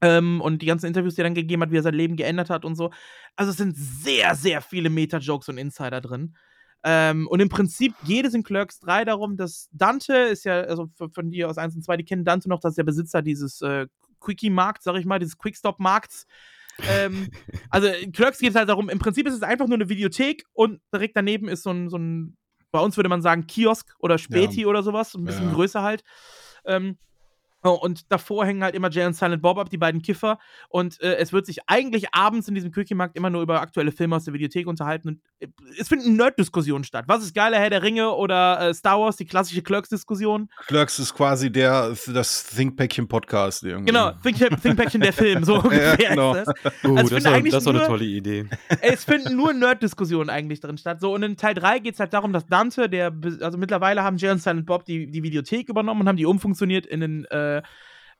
Ähm, 0.00 0.40
und 0.40 0.62
die 0.62 0.66
ganzen 0.66 0.86
Interviews, 0.86 1.14
die 1.16 1.22
er 1.22 1.24
dann 1.24 1.34
gegeben 1.34 1.62
hat, 1.62 1.72
wie 1.72 1.76
er 1.78 1.82
sein 1.82 1.94
Leben 1.94 2.16
geändert 2.16 2.50
hat 2.50 2.64
und 2.64 2.76
so. 2.76 2.90
Also 3.36 3.50
es 3.50 3.56
sind 3.56 3.76
sehr, 3.76 4.34
sehr 4.34 4.60
viele 4.62 4.90
Meta-Jokes 4.90 5.48
und 5.48 5.58
Insider 5.58 6.00
drin. 6.00 6.36
Ähm, 6.84 7.26
und 7.26 7.40
im 7.40 7.48
Prinzip 7.48 7.92
geht 8.02 8.24
es 8.24 8.34
in 8.34 8.44
Clerks 8.44 8.78
3 8.78 9.04
darum, 9.04 9.36
dass 9.36 9.68
Dante 9.72 10.14
ist 10.14 10.44
ja, 10.44 10.60
also 10.60 10.88
von, 11.12 11.30
dir 11.30 11.48
aus 11.50 11.58
1 11.58 11.74
und 11.74 11.82
2, 11.82 11.96
die 11.96 12.04
kennen 12.04 12.24
Dante 12.24 12.48
noch, 12.48 12.60
das 12.60 12.72
ist 12.72 12.78
der 12.78 12.84
Besitzer 12.84 13.20
dieses 13.22 13.60
äh, 13.62 13.88
Quickie-Markts, 14.20 14.84
sag 14.84 14.96
ich 14.96 15.04
mal, 15.04 15.18
dieses 15.18 15.38
Quickstop-Markts. 15.38 16.26
ähm, 16.88 17.28
also 17.70 17.88
in 17.88 18.12
Clerks 18.12 18.38
geht 18.38 18.50
es 18.50 18.56
halt 18.56 18.68
darum, 18.68 18.88
im 18.88 19.00
Prinzip 19.00 19.26
ist 19.26 19.34
es 19.34 19.42
einfach 19.42 19.66
nur 19.66 19.76
eine 19.76 19.88
Videothek 19.88 20.44
und 20.52 20.80
direkt 20.94 21.16
daneben 21.16 21.48
ist 21.48 21.64
so 21.64 21.70
ein, 21.70 21.88
so 21.88 21.98
ein 21.98 22.36
bei 22.70 22.80
uns 22.80 22.96
würde 22.96 23.08
man 23.08 23.22
sagen 23.22 23.46
Kiosk 23.46 23.94
oder 23.98 24.18
Späti 24.18 24.66
oder 24.66 24.82
sowas, 24.82 25.14
ein 25.14 25.24
bisschen 25.24 25.48
Ja. 25.48 25.54
größer 25.54 25.82
halt. 25.82 26.04
Ähm, 26.64 26.98
und 27.62 28.10
davor 28.12 28.46
hängen 28.46 28.62
halt 28.62 28.74
immer 28.74 28.90
Jay 28.90 29.04
und 29.04 29.14
Silent 29.14 29.42
Bob 29.42 29.58
ab, 29.58 29.68
die 29.70 29.78
beiden 29.78 30.00
Kiffer. 30.00 30.38
Und 30.68 31.00
äh, 31.00 31.16
es 31.16 31.32
wird 31.32 31.46
sich 31.46 31.58
eigentlich 31.66 32.14
abends 32.14 32.48
in 32.48 32.54
diesem 32.54 32.70
Quickie-Markt 32.70 33.16
immer 33.16 33.30
nur 33.30 33.42
über 33.42 33.60
aktuelle 33.60 33.90
Filme 33.92 34.16
aus 34.16 34.24
der 34.24 34.34
Videothek 34.34 34.66
unterhalten. 34.66 35.08
Und 35.08 35.20
äh, 35.40 35.48
es 35.78 35.88
finden 35.88 36.16
Nerd-Diskussionen 36.16 36.84
statt. 36.84 37.04
Was 37.08 37.22
ist 37.22 37.34
geiler, 37.34 37.58
Herr 37.58 37.70
der 37.70 37.82
Ringe 37.82 38.12
oder 38.12 38.60
äh, 38.68 38.74
Star 38.74 39.00
Wars, 39.00 39.16
die 39.16 39.24
klassische 39.24 39.62
Clerks-Diskussion? 39.62 40.48
Clerks 40.66 40.98
ist 40.98 41.14
quasi 41.14 41.50
der, 41.50 41.94
das 42.06 42.46
Thinkpäckchen-Podcast 42.46 43.64
irgendwie. 43.64 43.86
Genau, 43.86 44.12
Think- 44.22 44.38
Thinkpäckchen 44.62 45.00
der 45.00 45.12
Film, 45.12 45.44
so 45.44 45.54
ungefähr 45.62 45.96
genau. 45.96 46.34
ist 46.34 46.46
das. 46.62 46.72
Uh, 46.84 46.96
Also 46.96 47.14
das, 47.16 47.24
war, 47.24 47.32
eigentlich 47.32 47.52
das 47.54 47.66
war 47.66 47.74
eine 47.74 47.86
tolle 47.86 48.04
Idee. 48.04 48.46
es 48.80 49.04
finden 49.04 49.36
nur 49.36 49.52
Nerd-Diskussionen 49.52 50.30
eigentlich 50.30 50.60
drin 50.60 50.78
statt. 50.78 51.00
So, 51.00 51.14
und 51.14 51.22
in 51.22 51.36
Teil 51.36 51.54
3 51.54 51.80
geht 51.80 51.94
es 51.94 52.00
halt 52.00 52.12
darum, 52.12 52.32
dass 52.32 52.46
Dante, 52.46 52.88
der, 52.88 53.12
also 53.40 53.58
mittlerweile 53.58 54.02
haben 54.02 54.16
Jay 54.16 54.30
und 54.30 54.40
Silent 54.42 54.66
Bob 54.66 54.84
die, 54.84 55.10
die 55.10 55.22
Videothek 55.22 55.68
übernommen 55.68 56.02
und 56.02 56.08
haben 56.08 56.16
die 56.16 56.26
umfunktioniert 56.26 56.86
in 56.86 57.02
einen, 57.02 57.24
äh, 57.56 57.62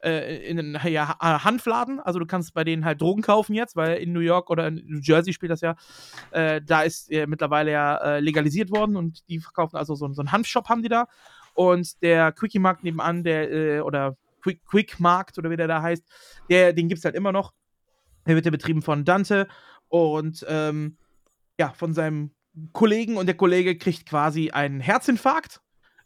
äh, 0.00 0.48
in 0.48 0.58
einen 0.58 0.92
ja, 0.92 1.08
Ha- 1.20 1.44
Hanfladen. 1.44 2.00
Also 2.00 2.18
du 2.18 2.26
kannst 2.26 2.54
bei 2.54 2.64
denen 2.64 2.84
halt 2.84 3.00
Drogen 3.00 3.22
kaufen 3.22 3.54
jetzt, 3.54 3.76
weil 3.76 3.96
in 3.98 4.12
New 4.12 4.20
York 4.20 4.50
oder 4.50 4.68
in 4.68 4.76
New 4.86 5.00
Jersey 5.02 5.32
spielt 5.32 5.50
das 5.50 5.60
ja, 5.60 5.74
äh, 6.30 6.60
da 6.64 6.82
ist 6.82 7.10
äh, 7.10 7.26
mittlerweile 7.26 7.72
ja 7.72 7.96
äh, 7.96 8.20
legalisiert 8.20 8.70
worden 8.70 8.96
und 8.96 9.28
die 9.28 9.40
verkaufen 9.40 9.76
also 9.76 9.94
so, 9.94 10.12
so 10.12 10.22
einen 10.22 10.32
Hanfshop 10.32 10.68
haben 10.68 10.82
die 10.82 10.88
da. 10.88 11.06
Und 11.54 12.00
der 12.02 12.30
Quickie-Markt 12.32 12.84
nebenan, 12.84 13.24
der, 13.24 13.50
äh, 13.50 13.80
oder 13.80 14.16
Quick, 14.42 14.64
Quick 14.66 15.00
Markt 15.00 15.38
oder 15.38 15.50
wie 15.50 15.56
der 15.56 15.66
da 15.66 15.82
heißt, 15.82 16.04
der, 16.48 16.72
den 16.72 16.88
gibt 16.88 17.00
es 17.00 17.04
halt 17.04 17.16
immer 17.16 17.32
noch. 17.32 17.52
Der 18.26 18.36
wird 18.36 18.44
ja 18.44 18.52
betrieben 18.52 18.82
von 18.82 19.04
Dante 19.04 19.48
und 19.88 20.46
ähm, 20.48 20.96
ja, 21.58 21.70
von 21.70 21.94
seinem 21.94 22.30
Kollegen 22.72 23.16
und 23.16 23.26
der 23.26 23.36
Kollege 23.36 23.76
kriegt 23.76 24.08
quasi 24.08 24.50
einen 24.50 24.80
Herzinfarkt, 24.80 25.60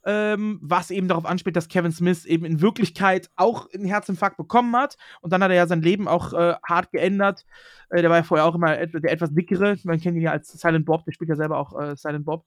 ähm, 0.04 0.58
was 0.62 0.90
eben 0.90 1.08
darauf 1.08 1.26
anspielt, 1.26 1.56
dass 1.56 1.68
Kevin 1.68 1.92
Smith 1.92 2.24
eben 2.24 2.44
in 2.44 2.60
Wirklichkeit 2.60 3.30
auch 3.36 3.68
einen 3.72 3.84
Herzinfarkt 3.84 4.36
bekommen 4.36 4.74
hat 4.76 4.96
und 5.20 5.32
dann 5.32 5.42
hat 5.42 5.50
er 5.50 5.56
ja 5.56 5.66
sein 5.66 5.82
Leben 5.82 6.08
auch 6.08 6.32
äh, 6.32 6.54
hart 6.66 6.90
geändert. 6.90 7.44
Äh, 7.90 8.02
der 8.02 8.10
war 8.10 8.18
ja 8.18 8.22
vorher 8.22 8.46
auch 8.46 8.54
immer 8.54 8.78
et 8.78 8.92
der 8.92 9.12
etwas 9.12 9.32
dickere, 9.34 9.76
man 9.84 10.00
kennt 10.00 10.16
ihn 10.16 10.22
ja 10.22 10.32
als 10.32 10.48
Silent 10.48 10.86
Bob, 10.86 11.04
der 11.04 11.12
spielt 11.12 11.30
ja 11.30 11.36
selber 11.36 11.58
auch 11.58 11.78
äh, 11.80 11.96
Silent 11.96 12.24
Bob. 12.24 12.44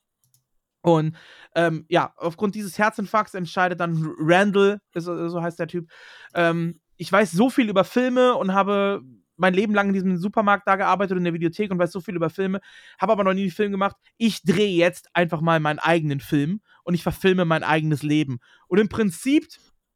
Und 0.82 1.18
ähm, 1.56 1.86
ja, 1.90 2.14
aufgrund 2.18 2.54
dieses 2.54 2.78
Herzinfarkts 2.78 3.34
entscheidet 3.34 3.80
dann 3.80 4.14
Randall, 4.20 4.80
so 4.94 5.42
heißt 5.42 5.60
der 5.60 5.68
Typ, 5.68 5.90
ähm, 6.36 6.80
ich 6.98 7.12
weiß 7.12 7.32
so 7.32 7.50
viel 7.50 7.70
über 7.70 7.84
Filme 7.84 8.36
und 8.36 8.54
habe 8.54 9.02
mein 9.38 9.54
Leben 9.54 9.74
lang 9.74 9.88
in 9.88 9.94
diesem 9.94 10.18
Supermarkt 10.18 10.68
da 10.68 10.76
gearbeitet 10.76 11.14
und 11.14 11.20
in 11.20 11.26
der 11.26 11.34
Videothek 11.34 11.72
und 11.72 11.80
weiß 11.80 11.92
so 11.92 12.02
viel 12.02 12.16
über 12.16 12.30
Filme, 12.30 12.62
habe 13.00 13.12
aber 13.12 13.24
noch 13.24 13.34
nie 13.34 13.44
einen 13.44 13.52
Film 13.52 13.72
gemacht. 13.72 13.96
Ich 14.18 14.44
drehe 14.44 14.76
jetzt 14.76 15.10
einfach 15.14 15.42
mal 15.42 15.60
meinen 15.60 15.80
eigenen 15.80 16.20
Film 16.20 16.62
und 16.84 16.94
ich 16.94 17.04
verfilme 17.04 17.46
mein 17.46 17.64
eigenes 17.64 18.04
Leben. 18.04 18.40
Und 18.68 18.80
im 18.80 18.90
Prinzip 18.90 19.48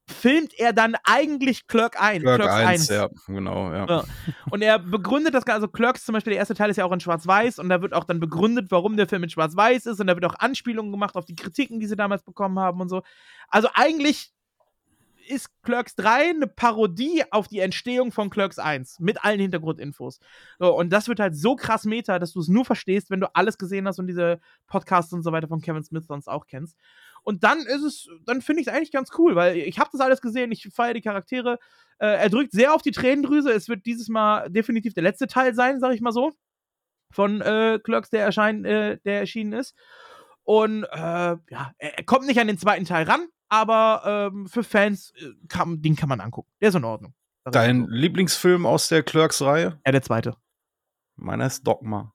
filmt 0.10 0.58
er 0.58 0.73
dann 0.73 0.95
eigentlich 1.04 1.67
Clerk 1.67 2.02
1. 2.02 2.23
Clerk 2.23 2.41
Clerks 2.41 2.56
1, 2.56 2.89
ja, 2.89 3.10
genau, 3.28 3.71
ja. 3.71 3.86
Ja. 3.88 4.04
Und 4.49 4.62
er 4.62 4.80
begründet 4.80 5.34
das, 5.34 5.45
also 5.45 5.67
Clerks 5.67 6.04
zum 6.04 6.13
Beispiel, 6.13 6.32
der 6.32 6.39
erste 6.39 6.56
Teil 6.56 6.69
ist 6.69 6.78
ja 6.78 6.86
auch 6.86 6.91
in 6.91 6.99
Schwarz-Weiß 6.99 7.60
und 7.60 7.69
da 7.69 7.82
wird 7.82 7.93
auch 7.93 8.04
dann 8.04 8.19
begründet, 8.19 8.71
warum 8.71 8.97
der 8.97 9.08
Film 9.08 9.23
in 9.23 9.30
Schwarz-Weiß 9.30 9.86
ist 9.86 9.99
und 10.02 10.08
da 10.08 10.15
wird 10.15 10.25
auch 10.25 10.36
Anspielungen 10.39 10.91
gemacht 10.91 11.15
auf 11.15 11.25
die 11.25 11.36
Kritiken, 11.36 11.80
die 11.80 11.86
sie 11.86 11.95
damals 11.95 12.23
bekommen 12.23 12.60
haben 12.60 12.82
und 12.82 12.89
so. 12.89 13.04
Also 13.49 13.69
eigentlich 13.73 14.32
ist 15.30 15.50
Clerks 15.63 15.96
3 15.96 16.32
eine 16.32 16.48
Parodie 16.48 17.24
auf 17.32 17.48
die 17.48 17.60
Entstehung 17.60 18.12
von 18.12 18.30
Clerks 18.30 18.58
1 18.58 19.00
mit 19.00 19.24
allen 19.24 19.39
Hintergrundinfos. 19.39 20.20
So, 20.58 20.76
und 20.76 20.89
das 20.89 21.08
wird 21.08 21.20
halt 21.20 21.36
so 21.36 21.56
krass 21.56 21.86
meta, 21.86 22.20
dass 22.20 22.34
du 22.34 22.39
es 22.39 22.48
nur 22.48 22.65
verstehst, 22.65 23.10
wenn 23.10 23.20
du 23.20 23.34
alles 23.36 23.58
gesehen 23.58 23.88
hast 23.88 24.00
und 24.00 24.08
diese 24.08 24.39
Podcasts 24.68 25.13
und 25.13 25.24
so 25.24 25.32
weiter 25.32 25.48
von 25.48 25.62
Kevin 25.62 25.84
Smith 25.84 26.06
sonst 26.08 26.28
auch 26.28 26.48
kennst. 26.48 26.78
Und 27.24 27.44
dann 27.44 27.60
ist 27.60 27.84
es, 27.84 28.10
dann 28.26 28.42
finde 28.42 28.62
ich 28.62 28.68
es 28.68 28.74
eigentlich 28.74 28.92
ganz 28.92 29.12
cool, 29.18 29.36
weil 29.36 29.58
ich 29.58 29.78
habe 29.78 29.89
das 29.92 30.02
alles 30.02 30.22
gesehen, 30.22 30.52
ich 30.52 30.68
feiere 30.74 30.96
die 30.96 31.02
Charaktere. 31.02 31.60
Äh, 32.00 32.08
er 32.08 32.30
drückt 32.30 32.52
sehr 32.52 32.74
auf 32.74 32.82
die 32.82 32.92
Tränendrüse. 32.92 33.52
Es 33.52 33.70
wird 33.70 33.86
dieses 33.86 34.10
Mal 34.10 34.50
definitiv 34.50 34.94
der 34.94 35.04
letzte 35.04 35.28
Teil 35.28 35.54
sein, 35.54 35.80
sag 35.80 35.94
ich 35.94 36.02
mal 36.02 36.12
so, 36.12 36.32
von 37.12 37.42
äh, 37.42 37.80
Clerks, 37.84 38.10
der, 38.10 38.24
erschein, 38.24 38.65
äh, 38.65 38.98
der 39.06 39.20
erschienen 39.20 39.54
ist. 39.54 39.76
Und 40.44 40.84
äh, 40.86 40.98
ja, 40.98 41.72
er 41.78 41.98
er 41.98 42.04
kommt 42.06 42.26
nicht 42.26 42.39
an 42.39 42.48
den 42.48 42.58
zweiten 42.58 42.86
Teil 42.86 43.06
ran, 43.06 43.28
aber 43.49 44.29
ähm, 44.33 44.47
für 44.47 44.63
Fans, 44.63 45.12
äh, 45.17 45.31
kann, 45.47 45.81
den 45.81 45.95
kann 45.95 46.09
man 46.09 46.21
angucken. 46.21 46.49
Der 46.62 46.69
ist 46.69 46.75
in 46.75 46.83
Ordnung. 46.83 47.13
Ich 47.45 47.51
Dein 47.51 47.85
so. 47.85 47.91
Lieblingsfilm 47.91 48.65
aus 48.65 48.88
der 48.88 49.03
Clerks-Reihe? 49.03 49.79
Ja, 49.85 49.91
der 49.91 50.01
zweite. 50.01 50.35
Meiner 51.15 51.47
ist 51.47 51.65
Dogma. 51.65 52.13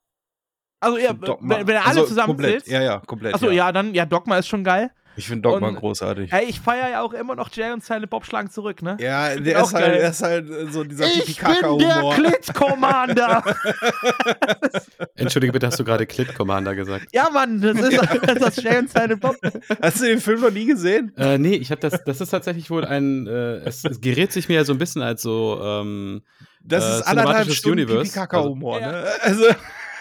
Also, 0.80 0.98
ja, 0.98 1.12
Dogma. 1.12 1.56
wenn, 1.56 1.66
wenn 1.66 1.76
er 1.76 1.86
alle 1.86 2.00
Also, 2.00 2.06
zusammenzählt. 2.06 2.66
Ja, 2.66 2.82
ja, 2.82 2.98
komplett. 3.00 3.34
Achso, 3.34 3.46
ja. 3.46 3.52
ja, 3.52 3.72
dann, 3.72 3.94
ja, 3.94 4.06
Dogma 4.06 4.38
ist 4.38 4.48
schon 4.48 4.64
geil. 4.64 4.90
Ich 5.16 5.28
finde 5.28 5.48
Dogma 5.48 5.68
Und- 5.68 5.76
großartig. 5.76 6.32
Ey, 6.32 6.44
ich 6.46 6.60
feiere 6.60 6.88
ja 6.90 7.02
auch 7.02 7.12
immer 7.12 7.36
noch 7.36 7.48
Jay 7.52 7.70
und 7.72 7.84
Silent 7.84 8.10
Bob 8.10 8.24
schlagen 8.26 8.50
zurück, 8.50 8.82
ne? 8.82 8.96
Ja, 9.00 9.36
der 9.36 9.62
auch 9.62 9.68
ist, 9.68 9.74
halt, 9.74 9.94
der 9.94 10.10
ist 10.10 10.22
halt 10.22 10.46
so 10.72 10.82
dieser 10.84 11.06
Ich 11.06 11.38
bin 11.40 11.78
der. 11.78 12.10
Clit-Commander. 12.14 13.44
Entschuldige 15.16 15.52
bitte, 15.52 15.66
hast 15.66 15.78
du 15.78 15.84
gerade 15.84 16.06
Clit 16.06 16.34
Commander 16.34 16.74
gesagt? 16.74 17.06
ja, 17.12 17.28
Mann, 17.30 17.60
das 17.60 17.78
ist 17.78 18.00
das 18.26 18.56
ist 18.56 18.62
Jay 18.62 18.78
und 18.78 18.90
Silent 18.90 19.20
Bob. 19.20 19.36
Hast 19.82 20.00
du 20.00 20.06
den 20.06 20.20
Film 20.20 20.40
noch 20.40 20.50
nie 20.50 20.66
gesehen? 20.66 21.12
Äh, 21.16 21.38
nee, 21.38 21.54
ich 21.54 21.70
habe 21.70 21.80
das, 21.80 22.02
das 22.04 22.20
ist 22.20 22.30
tatsächlich 22.30 22.70
wohl 22.70 22.84
ein, 22.84 23.26
äh, 23.26 23.56
es, 23.64 23.84
es 23.84 24.00
gerät 24.00 24.32
sich 24.32 24.48
mir 24.48 24.54
ja 24.56 24.64
so 24.64 24.72
ein 24.72 24.78
bisschen 24.78 25.02
als 25.02 25.22
so, 25.22 25.60
ähm, 25.62 26.22
Das 26.62 26.84
Äh, 26.84 26.96
ist 26.98 27.02
anderthalb 27.06 27.50
Stunden 27.52 27.78
Universe. 27.80 28.02
Pipi-Kaka-Humor, 28.12 28.76
Also- 28.82 28.90
ne? 28.90 29.06
Also, 29.20 29.44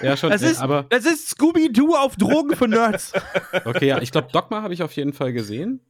ja 0.04 0.18
schon, 0.18 0.30
Das 0.32 0.42
ist, 0.42 0.60
aber 0.60 0.86
das 0.90 1.06
ist 1.06 1.30
Scooby-Doo 1.30 1.96
auf 1.96 2.16
Drogen 2.16 2.56
für 2.56 2.68
Nerds. 2.68 3.14
okay, 3.66 3.88
ja, 3.88 4.02
ich 4.02 4.12
glaube, 4.12 4.30
Dogma 4.32 4.62
habe 4.62 4.74
ich 4.74 4.84
auf 4.84 4.92
jeden 4.94 5.14
Fall 5.14 5.34
gesehen. 5.34 5.82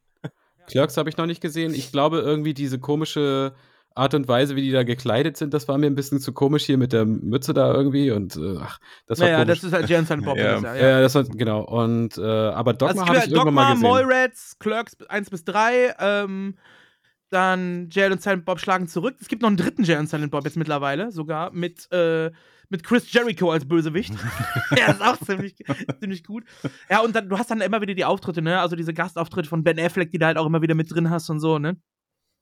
Clerks 0.68 0.98
habe 0.98 1.10
ich 1.10 1.18
noch 1.18 1.26
nicht 1.26 1.42
gesehen. 1.42 1.74
Ich 1.74 1.92
glaube, 1.92 2.20
irgendwie 2.20 2.54
diese 2.54 2.80
komische 2.80 3.54
Art 3.96 4.14
und 4.14 4.28
Weise, 4.28 4.56
wie 4.56 4.62
die 4.62 4.72
da 4.72 4.84
gekleidet 4.84 5.38
sind, 5.38 5.54
das 5.54 5.68
war 5.68 5.78
mir 5.78 5.88
ein 5.88 5.96
bisschen 5.96 6.20
zu 6.20 6.34
komisch 6.34 6.66
hier 6.66 6.78
mit 6.78 6.94
der 6.94 7.06
Mütze 7.06 7.54
da 7.54 7.72
irgendwie 7.74 8.10
und 8.10 8.36
äh, 8.36 8.58
ach, 8.60 8.80
das 9.06 9.20
war 9.20 9.28
naja, 9.28 9.40
komisch. 9.40 9.60
das 9.60 9.64
ist 9.66 9.74
halt 9.74 9.90
Jay 9.90 9.98
und 9.98 10.08
Silent 10.08 10.26
Bob. 10.26 10.38
Ja. 10.44 10.60
das, 10.60 10.64
ja, 10.64 10.76
ja, 10.76 11.02
das 11.02 11.16
war, 11.16 11.24
genau. 11.26 11.62
Und, 11.62 12.18
äh, 12.18 12.22
aber 12.22 12.74
Dogma 12.74 13.02
Also 13.02 13.06
habe 13.06 13.18
ich 13.20 13.26
ja 13.26 13.32
irgendwann 13.32 13.54
mal 13.54 13.74
Dogma, 13.74 14.00
gesehen. 14.00 14.08
Mallrats, 14.08 14.58
Clerks 14.60 14.98
1 15.08 15.30
bis 15.30 15.46
3, 15.46 15.96
ähm, 16.00 16.56
dann 17.30 17.90
Jay 17.92 18.12
und 18.12 18.22
Silent 18.22 18.46
Bob 18.46 18.60
schlagen 18.60 18.88
zurück. 18.88 19.16
Es 19.22 19.28
gibt 19.28 19.44
noch 19.44 19.50
einen 19.50 19.58
dritten 19.58 19.84
Jay 19.84 19.98
und 19.98 20.10
Silent 20.10 20.32
Bob 20.32 20.44
jetzt 20.46 20.58
mittlerweile, 20.58 21.12
sogar 21.12 21.52
mit, 21.52 21.92
äh, 21.92 22.32
mit 22.74 22.84
Chris 22.84 23.14
Jericho 23.14 23.52
als 23.52 23.68
Bösewicht. 23.68 24.16
Der 24.76 24.90
ist 24.90 25.02
auch 25.02 25.18
ziemlich, 25.20 25.56
ziemlich 26.00 26.24
gut. 26.24 26.44
Ja, 26.90 27.02
und 27.02 27.16
dann, 27.16 27.30
du 27.30 27.38
hast 27.38 27.52
dann 27.52 27.62
immer 27.62 27.80
wieder 27.82 27.94
die 27.94 28.04
Auftritte, 28.04 28.42
ne? 28.42 28.60
Also 28.60 28.76
diese 28.76 28.96
Gastauftritte 28.96 29.48
von 29.48 29.64
Ben 29.64 29.80
Affleck, 29.80 30.10
die 30.10 30.18
du 30.18 30.26
halt 30.26 30.38
auch 30.38 30.48
immer 30.48 30.64
wieder 30.64 30.74
mit 30.74 30.92
drin 30.92 31.12
hast 31.12 31.30
und 31.30 31.40
so, 31.40 31.60
ne? 31.60 31.78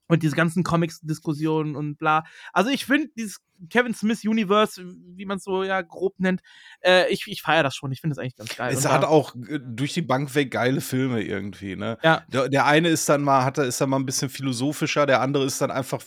Und 0.08 0.24
diese 0.24 0.38
ganzen 0.38 0.64
Comics-Diskussionen 0.64 1.76
und 1.76 1.98
bla. 1.98 2.24
Also 2.54 2.70
ich 2.70 2.86
finde 2.86 3.10
dieses 3.18 3.40
Kevin 3.70 3.94
Smith 3.94 4.24
Universe, 4.24 4.82
wie 5.16 5.26
man 5.26 5.38
es 5.38 5.44
so 5.44 5.64
ja 5.64 5.82
grob 5.82 6.18
nennt, 6.18 6.42
äh, 6.80 7.12
ich, 7.12 7.28
ich 7.28 7.42
feiere 7.42 7.64
das 7.64 7.76
schon. 7.76 7.92
Ich 7.92 8.00
finde 8.00 8.16
das 8.16 8.22
eigentlich 8.22 8.38
ganz 8.38 8.56
geil. 8.56 8.74
es 8.74 8.86
Und 8.86 8.92
hat 8.92 9.04
auch 9.04 9.36
äh, 9.36 9.60
durch 9.62 9.94
die 9.94 10.02
Bank 10.02 10.34
weg 10.34 10.52
geile 10.52 10.80
Filme 10.80 11.22
irgendwie, 11.22 11.76
ne? 11.76 11.98
Ja. 12.04 12.24
Der, 12.30 12.48
der 12.48 12.66
eine 12.66 12.88
ist 12.88 13.10
dann 13.10 13.22
mal, 13.22 13.44
hat, 13.44 13.58
ist 13.58 13.82
dann 13.82 13.90
mal 13.90 14.00
ein 14.00 14.06
bisschen 14.06 14.30
philosophischer, 14.30 15.06
der 15.06 15.20
andere 15.20 15.44
ist 15.44 15.60
dann 15.60 15.72
einfach 15.72 16.02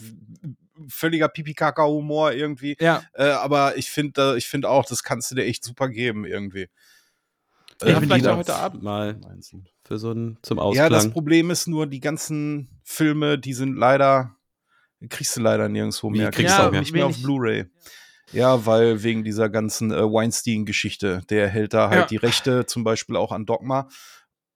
völliger 0.89 1.29
Pipi-Kaka-Humor 1.29 2.33
irgendwie. 2.33 2.77
Ja. 2.81 3.03
Äh, 3.15 3.25
aber 3.31 3.77
ich 3.77 3.91
finde 3.91 4.37
ich 4.37 4.47
find 4.47 4.67
auch, 4.67 4.85
das 4.85 5.03
kannst 5.03 5.31
du 5.31 5.35
dir 5.35 5.45
echt 5.45 5.65
super 5.65 5.89
geben 5.89 6.25
irgendwie. 6.25 6.69
Ja, 7.83 7.89
Ich 7.89 7.95
find 7.95 8.05
vielleicht 8.05 8.25
die 8.25 8.29
auch 8.31 8.37
heute 8.37 8.55
Abend 8.55 8.83
mal 8.83 9.19
für 9.85 9.99
so 9.99 10.13
ein 10.13 10.39
zum 10.43 10.59
Ja, 10.59 10.65
Ausklang. 10.65 10.91
das 10.91 11.11
Problem 11.11 11.51
ist 11.51 11.67
nur, 11.67 11.87
die 11.87 12.01
ganzen 12.01 12.69
Filme, 12.85 13.39
die 13.39 13.53
sind 13.53 13.75
leider, 13.77 14.37
kriegst 15.09 15.37
du 15.37 15.41
leider 15.41 15.69
nirgendwo 15.69 16.13
Wie 16.13 16.19
mehr. 16.19 16.31
kriegst 16.31 16.57
du 16.59 16.63
auch 16.63 16.71
mehr? 16.71 16.81
nicht 16.81 16.93
mehr 16.93 17.07
auf. 17.07 17.21
Blu-ray. 17.21 17.67
Ja, 18.33 18.65
weil 18.67 19.03
wegen 19.03 19.23
dieser 19.23 19.49
ganzen 19.51 19.93
äh, 19.93 20.03
Weinstein-Geschichte, 20.03 21.23
der 21.31 21.49
hält 21.49 21.75
da 21.75 21.91
halt 21.91 22.01
Ja. 22.03 22.07
die 22.07 22.17
Rechte 22.17 22.67
zum 22.67 22.83
Beispiel 22.83 23.17
auch 23.17 23.33
an 23.33 23.45
Dogma. 23.47 23.89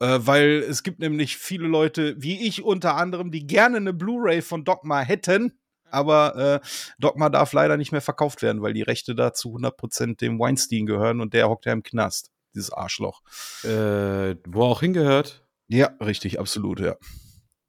Äh, 0.00 0.18
weil 0.20 0.64
es 0.68 0.82
gibt 0.82 1.00
nämlich 1.00 1.36
viele 1.36 1.66
Leute, 1.66 2.14
wie 2.18 2.46
ich 2.46 2.62
unter 2.62 2.94
anderem, 2.96 3.30
die 3.30 3.46
gerne 3.46 3.76
eine 3.78 3.92
Blu-ray 3.92 4.42
von 4.42 4.64
Dogma 4.64 5.00
hätten, 5.00 5.58
aber 5.90 6.60
äh, 6.62 6.66
Dogma 6.98 7.28
darf 7.28 7.52
leider 7.52 7.76
nicht 7.76 7.92
mehr 7.92 8.00
verkauft 8.00 8.42
werden, 8.42 8.62
weil 8.62 8.72
die 8.74 8.82
Rechte 8.82 9.14
da 9.14 9.32
zu 9.32 9.54
100% 9.56 10.18
dem 10.18 10.38
Weinstein 10.38 10.86
gehören 10.86 11.20
und 11.20 11.34
der 11.34 11.48
hockt 11.48 11.66
ja 11.66 11.72
im 11.72 11.82
Knast, 11.82 12.30
dieses 12.54 12.72
Arschloch. 12.72 13.22
äh, 13.64 14.36
wo 14.46 14.62
auch 14.64 14.80
hingehört. 14.80 15.44
Ja, 15.68 15.88
richtig, 16.00 16.40
absolut, 16.40 16.80
ja. 16.80 16.96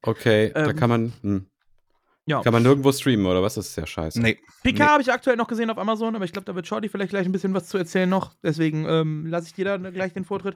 Okay, 0.01 0.51
da 0.53 0.69
Ähm, 0.69 0.75
kann 0.77 0.89
man, 0.89 1.13
hm, 1.21 1.45
Ja. 2.25 2.41
kann 2.41 2.53
man 2.53 2.63
nirgendwo 2.63 2.91
streamen, 2.93 3.25
oder 3.25 3.43
was? 3.43 3.55
Das 3.55 3.67
ist 3.67 3.75
ja 3.75 3.85
scheiße. 3.85 4.21
Nee. 4.21 4.39
PK 4.63 4.77
Nee. 4.85 4.89
habe 4.89 5.01
ich 5.01 5.11
aktuell 5.11 5.35
noch 5.35 5.47
gesehen 5.47 5.69
auf 5.69 5.77
Amazon, 5.77 6.15
aber 6.15 6.23
ich 6.25 6.31
glaube, 6.31 6.45
da 6.45 6.55
wird 6.55 6.65
Shorty 6.67 6.87
vielleicht 6.89 7.09
gleich 7.09 7.25
ein 7.25 7.31
bisschen 7.33 7.53
was 7.53 7.67
zu 7.67 7.77
erzählen 7.77 8.09
noch. 8.09 8.33
Deswegen 8.43 8.85
ähm, 8.87 9.25
lasse 9.27 9.47
ich 9.47 9.53
dir 9.53 9.65
da 9.65 9.77
gleich 9.89 10.13
den 10.13 10.23
Vortritt. 10.25 10.55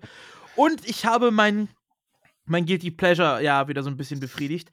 Und 0.56 0.88
ich 0.88 1.06
habe 1.06 1.32
mein, 1.32 1.68
mein 2.46 2.66
Guilty 2.66 2.92
Pleasure 2.92 3.42
ja 3.44 3.68
wieder 3.68 3.84
so 3.84 3.90
ein 3.90 3.98
bisschen 3.98 4.20
befriedigt. 4.22 4.70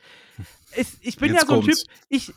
Es, 0.76 0.98
ich 1.00 1.16
bin 1.16 1.32
Jetzt 1.32 1.42
ja 1.42 1.46
so 1.48 1.54
ein 1.54 1.60
Typ, 1.62 1.74
kommt's. 1.74 1.84
ich, 2.08 2.28
äh, 2.28 2.32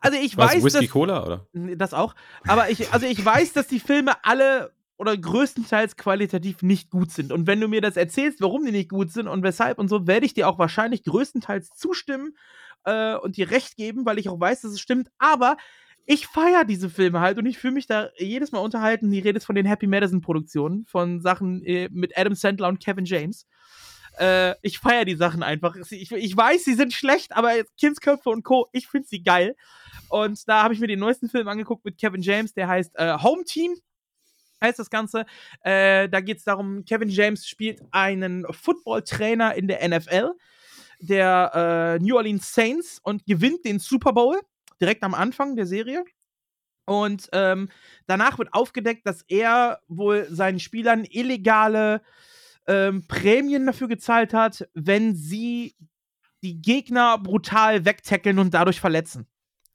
also 0.00 0.18
ich 0.18 0.36
weiß, 0.36 0.64
Whisky 0.64 0.86
dass, 0.86 0.90
Cola, 0.90 1.24
oder? 1.24 1.46
Das 1.52 1.94
auch. 1.94 2.14
Aber 2.46 2.70
ich, 2.70 2.92
also 2.92 3.06
ich 3.06 3.24
weiß, 3.24 3.52
dass 3.52 3.66
die 3.66 3.80
Filme 3.80 4.12
alle 4.24 4.72
oder 4.96 5.16
größtenteils 5.16 5.96
qualitativ 5.96 6.62
nicht 6.62 6.90
gut 6.90 7.12
sind. 7.12 7.32
Und 7.32 7.46
wenn 7.46 7.60
du 7.60 7.68
mir 7.68 7.80
das 7.80 7.96
erzählst, 7.96 8.40
warum 8.40 8.64
die 8.64 8.72
nicht 8.72 8.90
gut 8.90 9.12
sind 9.12 9.28
und 9.28 9.42
weshalb 9.42 9.78
und 9.78 9.88
so, 9.88 10.06
werde 10.06 10.26
ich 10.26 10.34
dir 10.34 10.48
auch 10.48 10.58
wahrscheinlich 10.58 11.04
größtenteils 11.04 11.70
zustimmen. 11.70 12.34
äh, 12.84 13.16
und 13.16 13.36
dir 13.36 13.50
recht 13.50 13.76
geben, 13.76 14.06
weil 14.06 14.18
ich 14.18 14.28
auch 14.28 14.40
weiß, 14.40 14.62
dass 14.62 14.72
es 14.72 14.80
stimmt. 14.80 15.10
Aber 15.18 15.56
ich 16.06 16.26
feiere 16.26 16.64
diese 16.64 16.88
Filme 16.88 17.20
halt 17.20 17.38
und 17.38 17.46
ich 17.46 17.58
fühle 17.58 17.74
mich 17.74 17.86
da 17.86 18.08
jedes 18.16 18.50
Mal 18.52 18.60
unterhalten. 18.60 19.10
Die 19.10 19.18
redet 19.18 19.44
von 19.44 19.54
den 19.54 19.66
Happy 19.66 19.86
Madison 19.86 20.20
Produktionen, 20.22 20.86
von 20.86 21.20
Sachen 21.20 21.62
äh, 21.64 21.88
mit 21.92 22.16
Adam 22.16 22.34
Sandler 22.34 22.68
und 22.68 22.82
Kevin 22.82 23.04
James. 23.04 23.46
Äh, 24.18 24.54
ich 24.62 24.78
feiere 24.78 25.04
die 25.04 25.16
Sachen 25.16 25.42
einfach. 25.42 25.76
Ich, 25.90 26.12
ich, 26.12 26.36
weiß, 26.36 26.64
sie 26.64 26.74
sind 26.74 26.92
schlecht, 26.92 27.36
aber 27.36 27.52
Kindsköpfe 27.78 28.30
und 28.30 28.42
Co., 28.42 28.68
ich 28.72 28.88
finde 28.88 29.08
sie 29.08 29.22
geil. 29.22 29.56
Und 30.08 30.48
da 30.48 30.62
habe 30.62 30.74
ich 30.74 30.80
mir 30.80 30.86
den 30.86 30.98
neuesten 30.98 31.28
Film 31.28 31.48
angeguckt 31.48 31.84
mit 31.84 31.98
Kevin 31.98 32.22
James, 32.22 32.54
der 32.54 32.68
heißt 32.68 32.92
äh, 32.96 33.18
Home 33.18 33.44
Team 33.44 33.76
heißt 34.60 34.78
das 34.78 34.90
Ganze. 34.90 35.24
Äh, 35.60 36.08
da 36.08 36.20
geht 36.20 36.38
es 36.38 36.44
darum, 36.44 36.84
Kevin 36.84 37.08
James 37.08 37.46
spielt 37.46 37.80
einen 37.90 38.44
Football-Trainer 38.52 39.54
in 39.54 39.68
der 39.68 39.86
NFL, 39.88 40.32
der 41.00 41.98
äh, 42.00 42.04
New 42.04 42.16
Orleans 42.16 42.52
Saints 42.52 43.00
und 43.02 43.24
gewinnt 43.26 43.64
den 43.64 43.78
Super 43.78 44.12
Bowl 44.12 44.40
direkt 44.80 45.02
am 45.02 45.14
Anfang 45.14 45.56
der 45.56 45.66
Serie. 45.66 46.04
Und 46.86 47.28
ähm, 47.32 47.68
danach 48.06 48.38
wird 48.38 48.54
aufgedeckt, 48.54 49.06
dass 49.06 49.22
er 49.28 49.80
wohl 49.88 50.26
seinen 50.30 50.58
Spielern 50.58 51.04
illegale 51.04 52.00
ähm, 52.68 53.06
Prämien 53.08 53.66
dafür 53.66 53.88
gezahlt 53.88 54.32
hat, 54.32 54.68
wenn 54.74 55.16
sie 55.16 55.74
die 56.42 56.60
Gegner 56.60 57.18
brutal 57.18 57.84
wegtackeln 57.84 58.38
und 58.38 58.54
dadurch 58.54 58.78
verletzen. 58.78 59.26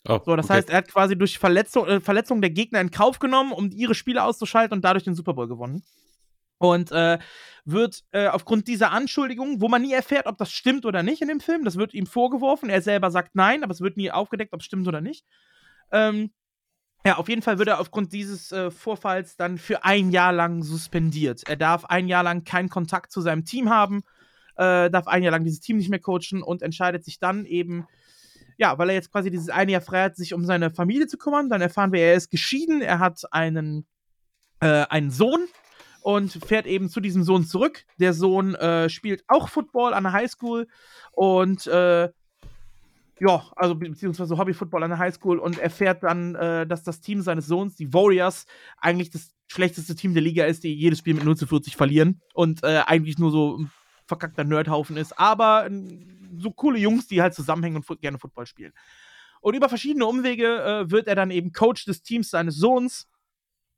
Oh, 0.08 0.20
so, 0.24 0.36
das 0.36 0.46
okay. 0.46 0.56
heißt, 0.56 0.70
er 0.70 0.78
hat 0.78 0.88
quasi 0.88 1.18
durch 1.18 1.40
Verletzung, 1.40 1.88
äh, 1.88 2.00
Verletzung 2.00 2.42
der 2.42 2.52
Gegner 2.52 2.82
in 2.82 2.92
Kauf 2.92 3.20
genommen, 3.20 3.52
um 3.52 3.72
ihre 3.72 3.96
Spiele 3.96 4.24
auszuschalten 4.24 4.78
und 4.78 4.86
dadurch 4.86 5.04
den 5.04 5.16
Super 5.16 5.34
Bowl 5.34 5.48
gewonnen. 5.48 5.84
Und 6.60 6.92
äh, 6.92 7.20
wird 7.66 8.04
äh, 8.12 8.28
aufgrund 8.28 8.68
dieser 8.68 8.92
Anschuldigung, 8.92 9.60
wo 9.60 9.68
man 9.68 9.82
nie 9.82 9.94
erfährt, 9.94 10.28
ob 10.28 10.38
das 10.38 10.52
stimmt 10.52 10.86
oder 10.86 11.04
nicht 11.04 11.22
in 11.22 11.28
dem 11.28 11.40
Film, 11.40 11.66
das 11.66 11.78
wird 11.78 11.94
ihm 11.94 12.06
vorgeworfen. 12.06 12.70
Er 12.70 12.82
selber 12.82 13.12
sagt 13.12 13.36
nein, 13.36 13.64
aber 13.64 13.74
es 13.74 13.82
wird 13.82 13.98
nie 13.98 14.12
aufgedeckt, 14.12 14.54
ob 14.54 14.60
es 14.60 14.66
stimmt 14.66 14.88
oder 14.88 15.02
nicht. 15.02 15.26
Ähm, 15.92 16.32
ja, 17.06 17.18
auf 17.18 17.28
jeden 17.28 17.42
Fall 17.42 17.58
wird 17.60 17.68
er 17.68 17.80
aufgrund 17.80 18.14
dieses 18.14 18.52
äh, 18.52 18.72
Vorfalls 18.72 19.36
dann 19.36 19.58
für 19.58 19.84
ein 19.84 20.12
Jahr 20.12 20.32
lang 20.32 20.64
suspendiert. 20.64 21.42
Er 21.48 21.58
darf 21.58 21.86
ein 21.86 22.08
Jahr 22.08 22.24
lang 22.24 22.46
keinen 22.46 22.70
Kontakt 22.70 23.12
zu 23.12 23.20
seinem 23.20 23.44
Team 23.44 23.70
haben, 23.70 24.04
äh, 24.56 24.90
darf 24.90 25.08
ein 25.08 25.22
Jahr 25.22 25.32
lang 25.32 25.44
dieses 25.44 25.60
Team 25.60 25.78
nicht 25.78 25.90
mehr 25.90 26.00
coachen 26.00 26.42
und 26.42 26.62
entscheidet 26.62 27.04
sich 27.04 27.20
dann 27.20 27.46
eben, 27.46 27.88
ja, 28.58 28.78
weil 28.78 28.90
er 28.90 28.96
jetzt 28.96 29.12
quasi 29.12 29.32
dieses 29.32 29.50
eine 29.50 29.74
Jahr 29.74 29.82
frei 29.82 30.04
hat, 30.04 30.16
sich 30.16 30.34
um 30.34 30.46
seine 30.46 30.70
Familie 30.70 31.08
zu 31.08 31.18
kümmern. 31.18 31.50
Dann 31.50 31.62
erfahren 31.62 31.92
wir, 31.92 32.00
er 32.00 32.16
ist 32.16 32.32
geschieden, 32.32 32.82
er 32.82 33.00
hat 33.00 33.22
einen, 33.32 33.86
äh, 34.62 34.86
einen 34.90 35.12
Sohn 35.12 35.46
und 36.04 36.32
fährt 36.32 36.68
eben 36.68 36.90
zu 36.90 37.02
diesem 37.02 37.24
Sohn 37.24 37.46
zurück. 37.46 37.84
Der 38.00 38.14
Sohn 38.14 38.56
äh, 38.56 38.90
spielt 38.90 39.26
auch 39.28 39.50
Football 39.50 39.94
an 39.94 40.04
der 40.04 40.14
Highschool 40.14 40.68
und 41.12 41.68
äh, 41.68 42.10
ja, 43.26 43.42
also 43.56 43.76
beziehungsweise 43.76 44.38
Hobby-Football 44.38 44.84
an 44.84 44.90
der 44.90 45.00
Highschool 45.00 45.40
und 45.40 45.58
erfährt 45.58 46.04
dann, 46.04 46.36
äh, 46.36 46.68
dass 46.68 46.84
das 46.84 47.00
Team 47.00 47.22
seines 47.22 47.48
Sohns, 47.48 47.76
die 47.76 47.94
Warriors, 47.94 48.46
eigentlich 48.78 49.12
das 49.12 49.34
schlechteste 49.48 49.96
Team 49.96 50.14
der 50.14 50.24
Liga 50.24 50.46
ist, 50.46 50.64
die 50.64 50.74
jedes 50.74 51.00
Spiel 51.00 51.14
mit 51.14 51.24
0 51.24 51.38
zu 51.38 51.48
40 51.48 51.78
verlieren 51.78 52.22
und 52.34 52.64
äh, 52.64 52.82
eigentlich 52.86 53.18
nur 53.20 53.32
so 53.32 53.60
ein 53.60 53.72
verkackter 54.06 54.44
Nerdhaufen 54.44 54.98
ist, 54.98 55.18
aber 55.18 55.70
so 56.38 56.52
coole 56.52 56.78
Jungs, 56.78 57.08
die 57.08 57.22
halt 57.22 57.34
zusammenhängen 57.34 57.82
und 57.88 58.02
gerne 58.02 58.20
Football 58.20 58.46
spielen. 58.46 58.74
Und 59.40 59.56
über 59.56 59.70
verschiedene 59.70 60.06
Umwege 60.06 60.62
äh, 60.62 60.92
wird 60.92 61.08
er 61.08 61.16
dann 61.16 61.32
eben 61.32 61.54
Coach 61.54 61.86
des 61.86 62.02
Teams 62.02 62.30
seines 62.30 62.58
Sohns 62.58 63.08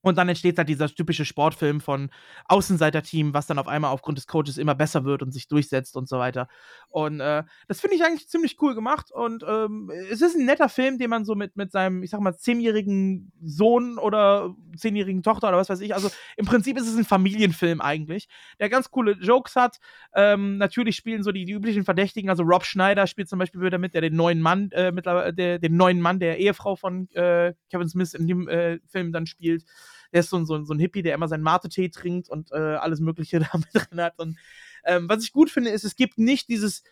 und 0.06 0.20
dann 0.20 0.30
entsteht 0.30 0.60
halt 0.60 0.70
dieser 0.70 0.88
typische 0.88 1.26
Sportfilm 1.26 1.82
von 1.82 2.12
Außenseiter-Team, 2.46 3.34
was 3.34 3.48
dann 3.48 3.58
auf 3.58 3.68
einmal 3.68 3.90
aufgrund 3.90 4.20
des 4.20 4.28
Coaches 4.28 4.60
immer 4.60 4.76
besser 4.76 5.04
wird 5.04 5.24
und 5.24 5.32
sich 5.32 5.48
durchsetzt 5.48 5.98
und 5.98 6.08
so 6.08 6.20
weiter. 6.20 6.48
Und 6.90 7.20
äh, 7.22 7.42
das 7.68 7.82
finde 7.82 7.96
ich 7.96 8.04
eigentlich 8.04 8.30
ziemlich 8.30 8.62
cool 8.62 8.76
gemacht. 8.76 9.12
Und 9.12 9.44
ähm, 9.48 9.92
es 10.12 10.22
ist 10.22 10.36
ein 10.36 10.46
netter 10.46 10.70
Film, 10.70 11.00
den 11.00 11.10
man 11.10 11.26
so 11.26 11.34
mit, 11.34 11.56
mit 11.56 11.72
seinem, 11.72 12.04
ich 12.04 12.12
sag 12.12 12.22
mal, 12.22 12.38
zehnjährigen 12.38 13.32
Sohn 13.42 13.98
oder 13.98 14.54
zehnjährigen 14.78 15.24
Tochter 15.24 15.48
oder 15.48 15.58
was 15.58 15.70
weiß 15.70 15.82
ich. 15.82 15.96
Also 15.96 16.12
im 16.38 16.46
Prinzip 16.46 16.78
ist 16.78 16.88
es 16.88 16.96
ein 16.96 17.04
Familienfilm 17.04 17.82
eigentlich, 17.82 18.28
der 18.60 18.70
ganz 18.70 18.92
coole 18.92 19.14
Jokes 19.14 19.56
hat. 19.56 19.80
Ähm, 20.14 20.60
natürlich 20.60 20.98
spielen 20.98 21.24
so 21.24 21.32
die, 21.32 21.46
die, 21.46 21.54
üblichen 21.54 21.84
Verdächtigen, 21.84 22.30
also 22.30 22.44
Rob 22.44 22.64
Schneider 22.64 23.08
spielt 23.08 23.28
zum 23.28 23.40
Beispiel 23.40 23.62
wieder 23.62 23.80
mit, 23.80 23.96
der 23.96 24.02
den 24.02 24.16
neuen 24.16 24.40
Mann, 24.40 24.70
äh, 24.72 24.92
mittlerweile, 24.92 25.34
der, 25.34 25.58
den 25.58 25.76
neuen 25.78 26.00
Mann 26.00 26.20
der 26.20 26.38
Ehefrau 26.38 26.76
von 26.76 27.10
äh, 27.14 27.56
Kevin 27.72 27.90
Smith 27.90 28.14
in 28.14 28.28
dem 28.28 28.48
äh, 28.48 28.78
Film 28.88 29.12
dann 29.12 29.26
spielt 29.26 29.64
der 30.14 30.22
ist 30.22 30.30
so, 30.30 30.44
so, 30.46 30.64
so 30.64 30.74
ein 30.74 30.80
Hippie, 30.80 31.02
der 31.02 31.14
immer 31.14 31.28
seinen 31.28 31.44
Mate-Tee 31.44 31.90
trinkt 31.90 32.30
und 32.30 32.52
äh, 32.52 32.56
alles 32.56 33.00
Mögliche 33.00 33.40
da 33.52 33.58
mit 33.58 33.70
drin 33.74 34.02
hat. 34.02 34.20
Und 34.20 34.38
ähm, 34.86 35.10
was 35.10 35.24
ich 35.24 35.32
gut 35.32 35.50
finde, 35.50 35.72
ist, 35.72 35.84
es 35.84 35.96
gibt 35.96 36.18
nicht 36.18 36.50
dieses 36.50 36.84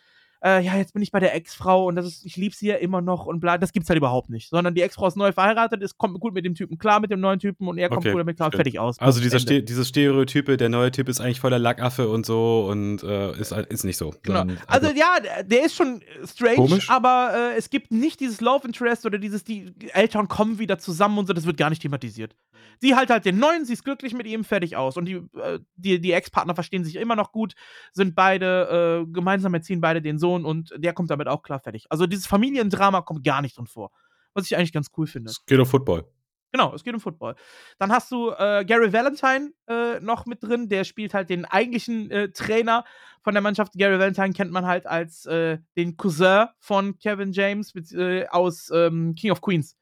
äh, 0.44 0.60
ja, 0.60 0.76
jetzt 0.76 0.92
bin 0.92 1.02
ich 1.02 1.10
bei 1.10 1.20
der 1.20 1.34
Ex-Frau 1.34 1.86
und 1.86 1.96
das 1.96 2.06
ist, 2.06 2.26
ich 2.26 2.36
liebe 2.36 2.54
sie 2.54 2.66
ja 2.66 2.76
immer 2.76 3.00
noch 3.00 3.24
und 3.24 3.40
bla, 3.40 3.56
das 3.56 3.72
gibt's 3.72 3.88
halt 3.88 3.96
überhaupt 3.96 4.28
nicht. 4.28 4.50
Sondern 4.50 4.74
die 4.74 4.82
Ex-Frau 4.82 5.06
ist 5.06 5.16
neu 5.16 5.32
verheiratet, 5.32 5.82
ist, 5.82 5.96
kommt 5.96 6.20
gut 6.20 6.34
mit 6.34 6.44
dem 6.44 6.54
Typen 6.54 6.76
klar, 6.76 7.00
mit 7.00 7.10
dem 7.10 7.20
neuen 7.20 7.38
Typen 7.38 7.66
und 7.66 7.78
er 7.78 7.88
kommt 7.88 8.00
okay, 8.00 8.12
gut 8.12 8.20
damit 8.20 8.36
klar, 8.36 8.50
stimmt. 8.50 8.58
fertig 8.58 8.78
aus. 8.78 8.98
Also 8.98 9.20
dieser 9.20 9.38
Ste 9.38 9.62
dieses 9.62 9.88
Stereotype, 9.88 10.58
der 10.58 10.68
neue 10.68 10.90
Typ 10.90 11.08
ist 11.08 11.20
eigentlich 11.20 11.40
voller 11.40 11.58
Lackaffe 11.58 12.10
und 12.10 12.26
so 12.26 12.66
und 12.70 13.02
äh, 13.02 13.32
ist, 13.40 13.52
ist 13.52 13.84
nicht 13.84 13.96
so. 13.96 14.14
Genau. 14.22 14.40
Also, 14.66 14.88
also, 14.88 14.90
ja, 14.90 15.42
der 15.42 15.64
ist 15.64 15.74
schon 15.74 16.02
strange, 16.26 16.56
komisch. 16.56 16.90
aber 16.90 17.32
äh, 17.34 17.56
es 17.56 17.70
gibt 17.70 17.90
nicht 17.90 18.20
dieses 18.20 18.42
Love 18.42 18.66
Interest 18.66 19.06
oder 19.06 19.18
dieses, 19.18 19.44
die 19.44 19.72
Eltern 19.94 20.28
kommen 20.28 20.58
wieder 20.58 20.78
zusammen 20.78 21.16
und 21.18 21.26
so, 21.26 21.32
das 21.32 21.46
wird 21.46 21.56
gar 21.56 21.70
nicht 21.70 21.80
thematisiert. 21.80 22.36
Sie 22.80 22.94
halt 22.94 23.10
halt 23.10 23.24
den 23.24 23.38
neuen, 23.38 23.64
sie 23.64 23.72
ist 23.72 23.84
glücklich 23.84 24.14
mit 24.14 24.26
ihm, 24.26 24.44
fertig 24.44 24.76
aus. 24.76 24.96
Und 24.96 25.06
die, 25.06 25.14
äh, 25.14 25.60
die, 25.76 26.00
die 26.00 26.12
Ex-Partner 26.12 26.54
verstehen 26.54 26.84
sich 26.84 26.96
immer 26.96 27.16
noch 27.16 27.32
gut, 27.32 27.54
sind 27.92 28.14
beide, 28.14 29.04
äh, 29.06 29.12
gemeinsam 29.12 29.54
erziehen 29.54 29.80
beide 29.80 30.02
den 30.02 30.18
Sohn 30.18 30.33
und 30.42 30.72
der 30.76 30.94
kommt 30.94 31.10
damit 31.10 31.28
auch 31.28 31.42
klar 31.42 31.60
fertig. 31.60 31.86
Also 31.90 32.06
dieses 32.06 32.26
Familiendrama 32.26 33.02
kommt 33.02 33.24
gar 33.24 33.42
nicht 33.42 33.58
drin 33.58 33.66
vor. 33.66 33.90
Was 34.32 34.46
ich 34.46 34.56
eigentlich 34.56 34.72
ganz 34.72 34.90
cool 34.96 35.06
finde. 35.06 35.30
Es 35.30 35.44
geht 35.44 35.58
um 35.60 35.66
Football. 35.66 36.08
Genau, 36.54 36.72
es 36.72 36.84
geht 36.84 36.94
um 36.94 37.00
Football. 37.00 37.34
Dann 37.80 37.90
hast 37.90 38.12
du 38.12 38.30
äh, 38.30 38.64
Gary 38.64 38.92
Valentine 38.92 39.52
äh, 39.66 39.98
noch 39.98 40.24
mit 40.24 40.40
drin, 40.40 40.68
der 40.68 40.84
spielt 40.84 41.12
halt 41.12 41.28
den 41.28 41.44
eigentlichen 41.44 42.12
äh, 42.12 42.30
Trainer 42.30 42.84
von 43.22 43.34
der 43.34 43.42
Mannschaft. 43.42 43.72
Gary 43.72 43.98
Valentine 43.98 44.32
kennt 44.32 44.52
man 44.52 44.64
halt 44.64 44.86
als 44.86 45.26
äh, 45.26 45.58
den 45.76 45.96
Cousin 45.96 46.46
von 46.60 46.96
Kevin 46.98 47.32
James 47.32 47.74
äh, 47.92 48.28
aus 48.28 48.70
ähm, 48.72 49.16
King 49.16 49.32
of 49.32 49.40
Queens. 49.40 49.76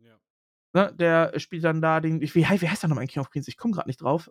Ja. 0.00 0.18
Ne, 0.74 0.92
der 0.98 1.32
spielt 1.40 1.64
dann 1.64 1.80
da 1.80 1.98
den. 2.00 2.20
Wie, 2.20 2.34
wie 2.34 2.44
heißt 2.44 2.82
der 2.82 2.90
nochmal 2.90 3.04
in 3.04 3.08
King 3.08 3.22
of 3.22 3.30
Queens? 3.30 3.48
Ich 3.48 3.56
komme 3.56 3.72
gerade 3.72 3.88
nicht 3.88 4.02
drauf. 4.02 4.30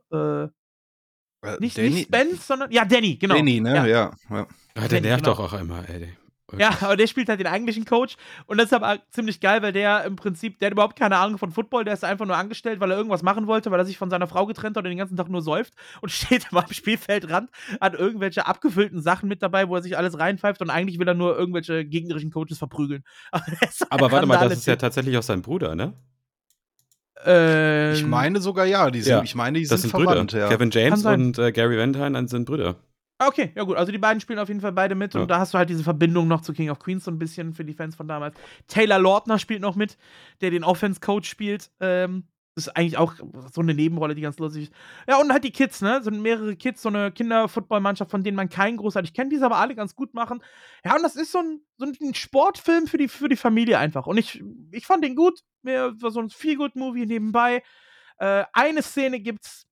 Äh, 1.44 1.58
nicht, 1.60 1.78
nicht 1.78 2.08
Spence, 2.08 2.48
sondern. 2.48 2.72
Ja, 2.72 2.86
Danny, 2.86 3.16
genau. 3.16 3.36
Danny, 3.36 3.60
ne? 3.60 3.76
Ja. 3.76 3.86
ja, 3.86 4.12
ja. 4.30 4.48
ja 4.76 4.88
der 4.88 5.02
nervt 5.02 5.24
genau. 5.24 5.36
doch 5.36 5.54
auch 5.54 5.60
immer, 5.60 5.88
ey. 5.88 6.14
Okay. 6.50 6.62
Ja, 6.62 6.78
aber 6.80 6.96
der 6.96 7.08
spielt 7.08 7.28
halt 7.28 7.42
den 7.42 7.48
eigentlichen 7.48 7.84
Coach 7.84 8.16
und 8.46 8.58
das 8.58 8.68
ist 8.68 8.74
aber 8.74 9.00
ziemlich 9.12 9.42
geil, 9.42 9.62
weil 9.62 9.74
der 9.74 10.06
im 10.06 10.16
Prinzip, 10.16 10.60
der 10.60 10.68
hat 10.68 10.72
überhaupt 10.72 10.98
keine 10.98 11.18
Ahnung 11.18 11.38
von 11.38 11.52
Football, 11.52 11.84
der 11.84 11.94
ist 11.94 12.06
einfach 12.06 12.26
nur 12.26 12.38
angestellt, 12.38 12.80
weil 12.80 12.90
er 12.90 12.96
irgendwas 12.96 13.22
machen 13.22 13.48
wollte, 13.48 13.70
weil 13.70 13.82
er 13.82 13.86
sich 13.86 13.98
von 13.98 14.10
seiner 14.10 14.28
Frau 14.28 14.46
getrennt 14.46 14.78
hat 14.78 14.86
und 14.86 14.90
den 14.90 14.98
ganzen 14.98 15.18
Tag 15.18 15.28
nur 15.28 15.42
säuft 15.42 15.74
und 16.00 16.10
steht 16.12 16.48
immer 16.50 16.64
am 16.64 16.72
Spielfeldrand, 16.72 17.50
hat 17.82 17.96
irgendwelche 17.96 18.48
abgefüllten 18.48 19.02
Sachen 19.02 19.28
mit 19.28 19.44
dabei, 19.44 19.68
wo 19.68 19.76
er 19.76 19.82
sich 19.82 19.98
alles 19.98 20.18
reinpfeift 20.18 20.62
und 20.62 20.70
eigentlich 20.70 21.00
will 21.00 21.08
er 21.10 21.16
nur 21.16 21.38
irgendwelche 21.38 21.84
gegnerischen 21.84 22.32
Coaches 22.32 22.60
verprügeln. 22.60 23.04
aber 23.90 24.10
warte 24.10 24.26
mal, 24.26 24.38
das 24.48 24.60
ist 24.60 24.68
ja 24.68 24.78
tatsächlich 24.78 25.18
auch 25.18 25.24
sein 25.24 25.42
Bruder, 25.42 25.76
ne? 25.76 25.96
Ähm, 27.26 27.94
ich 27.94 28.06
meine 28.06 28.40
sogar 28.42 28.66
ja, 28.66 28.90
die 28.92 29.02
sind, 29.02 29.12
ja, 29.12 29.24
ich 29.24 29.36
meine, 29.36 29.60
die 29.60 29.66
sind, 29.66 29.80
sind 29.80 29.90
verwandt, 29.90 30.32
Brüder. 30.32 30.44
Ja. 30.44 30.50
Kevin 30.50 30.72
James 30.72 31.06
und 31.06 31.38
äh, 31.38 31.52
Gary 31.52 31.78
Valentine 31.78 32.28
sind 32.28 32.46
Brüder. 32.46 32.76
Ah, 33.20 33.28
okay, 33.28 33.52
ja 33.56 33.64
gut. 33.64 33.78
Also 33.78 33.92
die 33.92 33.98
beiden 33.98 34.22
spielen 34.22 34.38
auf 34.38 34.48
jeden 34.48 34.62
Fall 34.62 34.74
beide 34.74 34.94
mit 34.94 35.16
ja. 35.16 35.22
und 35.22 35.28
da 35.28 35.40
hast 35.40 35.54
du 35.54 35.58
halt 35.58 35.70
diese 35.70 35.84
Verbindung 35.84 36.28
noch 36.28 36.42
zu 36.42 36.54
King 36.54 36.70
of 36.70 36.78
Queens 36.78 37.04
so 37.04 37.12
ein 37.12 37.18
bisschen 37.18 37.54
für 37.54 37.66
die 37.66 37.74
Fans 37.74 37.96
von 37.96 38.08
damals. 38.08 38.36
Taylor 38.68 39.00
Lautner 39.00 39.40
spielt 39.40 39.62
noch 39.62 39.76
mit, 39.76 39.98
der 40.42 40.52
den 40.52 40.64
Offense-Coach 40.64 41.28
spielt. 41.28 41.72
Ähm, 41.80 42.26
das 42.58 42.66
ist 42.66 42.76
eigentlich 42.76 42.98
auch 42.98 43.14
so 43.54 43.62
eine 43.62 43.76
Nebenrolle, 43.76 44.16
die 44.16 44.24
ganz 44.24 44.40
lustig 44.40 44.64
ist. 44.64 44.74
Ja, 45.08 45.20
und 45.22 45.32
halt 45.32 45.44
die 45.44 45.52
Kids, 45.52 45.82
ne? 45.82 46.02
So 46.02 46.10
mehrere 46.10 46.56
Kids, 46.56 46.82
so 46.82 46.90
eine 46.90 47.12
Kinderfootballmannschaft, 47.12 48.10
von 48.10 48.24
denen 48.24 48.36
man 48.36 48.50
keinen 48.50 48.78
großartig 48.78 49.14
kennt, 49.14 49.32
die 49.32 49.36
es 49.36 49.44
aber 49.44 49.58
alle 49.58 49.76
ganz 49.76 49.96
gut 49.96 50.16
machen. 50.16 50.42
Ja, 50.84 50.96
und 50.96 51.04
das 51.04 51.16
ist 51.16 51.32
so 51.32 51.38
ein, 51.38 51.62
so 51.78 51.86
ein 51.86 52.16
Sportfilm 52.16 52.88
für 52.88 52.98
die, 52.98 53.10
für 53.10 53.30
die 53.30 53.36
Familie 53.36 53.78
einfach. 53.78 54.08
Und 54.08 54.18
ich, 54.18 54.44
ich 54.72 54.88
fand 54.88 55.04
den 55.04 55.16
gut. 55.16 55.42
Mir 55.62 55.94
war 56.02 56.10
so 56.10 56.20
ein 56.20 56.32
Feel-Good-Movie 56.32 57.06
nebenbei. 57.06 57.62
Äh, 58.18 58.46
eine 58.54 58.82
Szene 58.82 59.20
gibt's, 59.20 59.67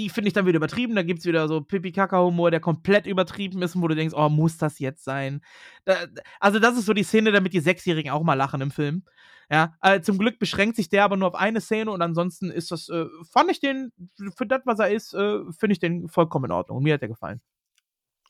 die 0.00 0.08
finde 0.08 0.28
ich 0.28 0.34
dann 0.34 0.46
wieder 0.46 0.56
übertrieben. 0.56 0.94
Da 0.94 1.02
gibt 1.02 1.20
es 1.20 1.26
wieder 1.26 1.46
so 1.46 1.60
Pipi-Kaka-Humor, 1.60 2.50
der 2.50 2.60
komplett 2.60 3.06
übertrieben 3.06 3.60
ist, 3.62 3.80
wo 3.80 3.86
du 3.86 3.94
denkst, 3.94 4.14
oh, 4.16 4.28
muss 4.28 4.56
das 4.56 4.78
jetzt 4.78 5.04
sein? 5.04 5.42
Da, 5.84 5.96
also, 6.40 6.58
das 6.58 6.78
ist 6.78 6.86
so 6.86 6.94
die 6.94 7.02
Szene, 7.02 7.32
damit 7.32 7.52
die 7.52 7.60
Sechsjährigen 7.60 8.10
auch 8.10 8.22
mal 8.22 8.34
lachen 8.34 8.60
im 8.60 8.70
Film. 8.70 9.04
Ja, 9.50 9.74
äh, 9.82 10.00
zum 10.00 10.16
Glück 10.16 10.38
beschränkt 10.38 10.76
sich 10.76 10.88
der 10.88 11.04
aber 11.04 11.16
nur 11.16 11.28
auf 11.28 11.34
eine 11.34 11.60
Szene 11.60 11.90
und 11.90 12.02
ansonsten 12.02 12.50
ist 12.50 12.70
das, 12.70 12.88
äh, 12.88 13.06
fand 13.30 13.50
ich 13.50 13.58
den, 13.60 13.92
für 14.36 14.46
das, 14.46 14.60
was 14.64 14.78
er 14.78 14.90
ist, 14.90 15.12
äh, 15.12 15.40
finde 15.58 15.72
ich 15.72 15.80
den 15.80 16.08
vollkommen 16.08 16.46
in 16.46 16.52
Ordnung. 16.52 16.82
Mir 16.82 16.94
hat 16.94 17.02
der 17.02 17.08
gefallen. 17.08 17.40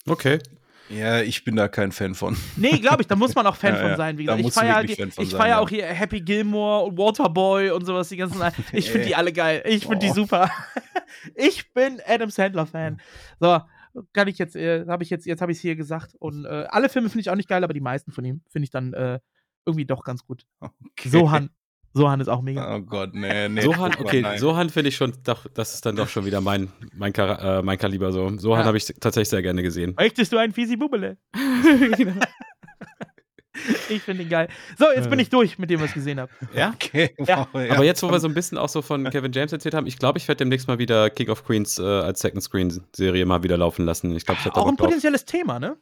Okay. 0.08 0.38
Ja, 0.90 1.20
ich 1.22 1.44
bin 1.44 1.56
da 1.56 1.68
kein 1.68 1.92
Fan 1.92 2.14
von. 2.14 2.36
Nee, 2.56 2.78
glaube 2.78 3.02
ich, 3.02 3.06
da 3.06 3.14
muss 3.14 3.34
man 3.34 3.46
auch 3.46 3.56
Fan 3.56 3.74
ja, 3.76 3.80
von 3.80 3.96
sein. 3.96 4.18
Wie 4.18 4.24
gesagt, 4.24 4.40
ich 4.40 4.52
feiere 4.52 4.84
ich 4.84 5.30
feier 5.30 5.48
ja. 5.48 5.58
auch 5.60 5.68
hier 5.68 5.86
Happy 5.86 6.20
Gilmore 6.20 6.86
und 6.86 6.98
Waterboy 6.98 7.70
und 7.70 7.84
sowas, 7.86 8.08
die 8.08 8.16
ganzen. 8.16 8.40
Ich 8.72 8.90
finde 8.90 9.06
die 9.06 9.14
alle 9.14 9.32
geil. 9.32 9.62
Ich 9.66 9.86
finde 9.86 10.06
die 10.06 10.12
super. 10.12 10.50
ich 11.34 11.72
bin 11.72 12.00
Adam 12.06 12.30
Sandler-Fan. 12.30 13.00
So, 13.38 13.60
kann 14.12 14.28
ich 14.28 14.38
jetzt, 14.38 14.56
äh, 14.56 14.84
habe 14.86 15.02
ich 15.02 15.10
jetzt, 15.10 15.26
jetzt 15.26 15.40
habe 15.40 15.52
ich 15.52 15.58
es 15.58 15.62
hier 15.62 15.76
gesagt. 15.76 16.14
Und 16.18 16.44
äh, 16.44 16.66
alle 16.68 16.88
Filme 16.88 17.08
finde 17.08 17.20
ich 17.20 17.30
auch 17.30 17.36
nicht 17.36 17.48
geil, 17.48 17.62
aber 17.62 17.74
die 17.74 17.80
meisten 17.80 18.12
von 18.12 18.24
ihm 18.24 18.42
finde 18.48 18.64
ich 18.64 18.70
dann 18.70 18.92
äh, 18.92 19.20
irgendwie 19.64 19.86
doch 19.86 20.02
ganz 20.02 20.24
gut. 20.24 20.46
Okay. 20.60 21.08
Sohan, 21.08 21.50
Sohan 21.92 22.20
ist 22.20 22.28
auch 22.28 22.40
mega. 22.42 22.76
Oh 22.76 22.80
Gott, 22.82 23.14
nee, 23.14 23.48
nee. 23.48 23.62
Sohan, 23.62 23.92
oh 23.92 23.96
Gott, 23.96 24.06
okay, 24.06 24.22
nein. 24.22 24.38
Sohan 24.38 24.70
finde 24.70 24.88
ich 24.90 24.96
schon, 24.96 25.12
doch, 25.24 25.46
das 25.54 25.74
ist 25.74 25.84
dann 25.86 25.96
doch 25.96 26.08
schon 26.08 26.24
wieder 26.24 26.40
mein, 26.40 26.70
mein, 26.94 27.12
Kara 27.12 27.58
äh, 27.58 27.62
mein 27.62 27.78
Kaliber 27.78 28.12
so. 28.12 28.30
Sohan 28.38 28.60
Ja. 28.60 28.66
habe 28.66 28.76
ich 28.76 28.86
tatsächlich 29.00 29.28
sehr 29.28 29.42
gerne 29.42 29.62
gesehen. 29.62 29.94
Möchtest 29.98 30.32
du 30.32 30.36
ein 30.38 30.52
Fisi 30.52 30.76
Bubble? 30.76 31.16
ich 33.88 34.02
finde 34.02 34.22
ihn 34.22 34.28
geil. 34.28 34.48
So, 34.78 34.86
jetzt 34.94 35.10
bin 35.10 35.18
Äh. 35.18 35.22
ich 35.22 35.30
durch 35.30 35.58
mit 35.58 35.68
dem, 35.70 35.80
was 35.80 35.88
ich 35.88 35.94
gesehen 35.94 36.20
habe. 36.20 36.30
Ja? 36.54 36.72
Okay, 36.74 37.14
Ja. 37.26 37.48
wow, 37.52 37.60
ja. 37.62 37.74
Aber 37.74 37.84
jetzt, 37.84 38.02
wo 38.02 38.10
wir 38.10 38.20
so 38.20 38.28
ein 38.28 38.34
bisschen 38.34 38.56
auch 38.56 38.68
so 38.68 38.80
von 38.82 39.04
Kevin 39.10 39.32
James 39.32 39.52
erzählt 39.52 39.74
haben, 39.74 39.86
ich 39.86 39.98
glaube, 39.98 40.18
ich 40.18 40.28
werde 40.28 40.38
demnächst 40.38 40.68
mal 40.68 40.78
wieder 40.78 41.10
King 41.10 41.28
of 41.30 41.44
Queens 41.44 41.78
äh, 41.78 41.82
als 41.82 42.20
Second 42.20 42.42
Screen 42.42 42.80
Serie 42.94 43.26
mal 43.26 43.42
wieder 43.42 43.58
laufen 43.58 43.84
lassen. 43.84 44.14
Ich 44.14 44.24
glaube, 44.24 44.40
ich 44.44 44.50
Auch 44.52 44.68
ein 44.68 44.76
drauf. 44.76 44.86
potenzielles 44.86 45.24
Thema, 45.24 45.58
ne? 45.58 45.76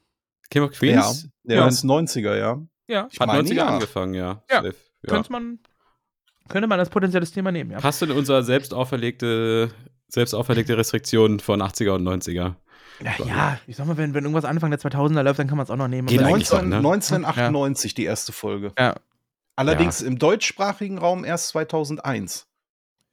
King 0.51 0.63
of 0.63 0.73
ja, 0.73 0.79
Queens 0.79 1.29
ja, 1.45 1.57
Ja. 1.57 1.69
ist 1.69 1.85
90er, 1.85 2.37
ja. 2.37 2.63
Ja. 2.89 3.09
Ich 3.13 3.21
hat 3.21 3.27
meine, 3.27 3.47
90er 3.47 3.55
ja. 3.55 3.67
angefangen, 3.67 4.15
ja. 4.15 4.43
Ja. 4.51 4.63
Safe. 4.63 4.75
ja. 5.03 5.09
Könnte 5.13 5.31
man, 5.33 5.59
könnte 6.49 6.67
man 6.69 6.79
als 6.79 6.91
potenzielles 6.91 7.31
Thema 7.33 7.53
nehmen, 7.53 7.71
ja. 7.73 7.81
Passt 7.81 8.03
in 8.03 8.11
unser 8.11 8.43
selbst 8.43 8.73
auferlegte, 8.75 9.71
selbst 10.09 10.35
auferlegte 10.35 10.77
Restriktion 10.77 11.41
von 11.41 11.61
80er 11.63 11.91
und 11.93 12.03
90er. 12.07 12.55
Ja, 13.01 13.13
ja, 13.27 13.59
ich 13.67 13.77
sag 13.77 13.87
mal, 13.87 13.97
wenn, 13.97 14.13
wenn 14.15 14.25
irgendwas 14.25 14.45
Anfang 14.45 14.71
der 14.71 14.81
2000er 14.81 15.23
läuft, 15.23 15.39
dann 15.39 15.47
kann 15.47 15.57
man 15.57 15.65
es 15.65 15.71
auch 15.71 15.77
noch 15.77 15.87
nehmen. 15.89 16.09
Geht 16.09 16.19
Aber- 16.21 16.29
eigentlich 16.31 16.51
noch, 16.51 16.63
19, 16.63 16.69
ne? 16.71 16.77
1998 16.79 17.95
die 17.95 18.05
erste 18.05 18.33
Folge. 18.33 18.73
Ja, 18.79 18.95
Allerdings 19.57 20.03
im 20.03 20.19
deutschsprachigen 20.19 20.99
Raum 20.99 21.25
erst 21.25 21.49
2001. 21.49 22.47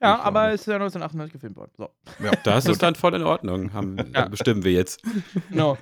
ja 0.02 0.16
Ich 0.16 0.22
aber 0.22 0.50
es 0.54 0.62
ist 0.62 0.68
ja 0.68 0.76
1998 0.76 1.34
gefilmt 1.34 1.56
worden. 1.58 1.72
So. 1.78 1.90
Ja. 2.24 2.32
Das 2.44 2.66
ist 2.68 2.82
dann 2.84 2.96
voll 2.96 3.16
in 3.16 3.24
Ordnung, 3.24 3.74
haben, 3.74 3.98
Ja. 4.14 4.28
bestimmen 4.28 4.64
wir 4.64 4.72
jetzt. 4.72 5.02
No. 5.50 5.78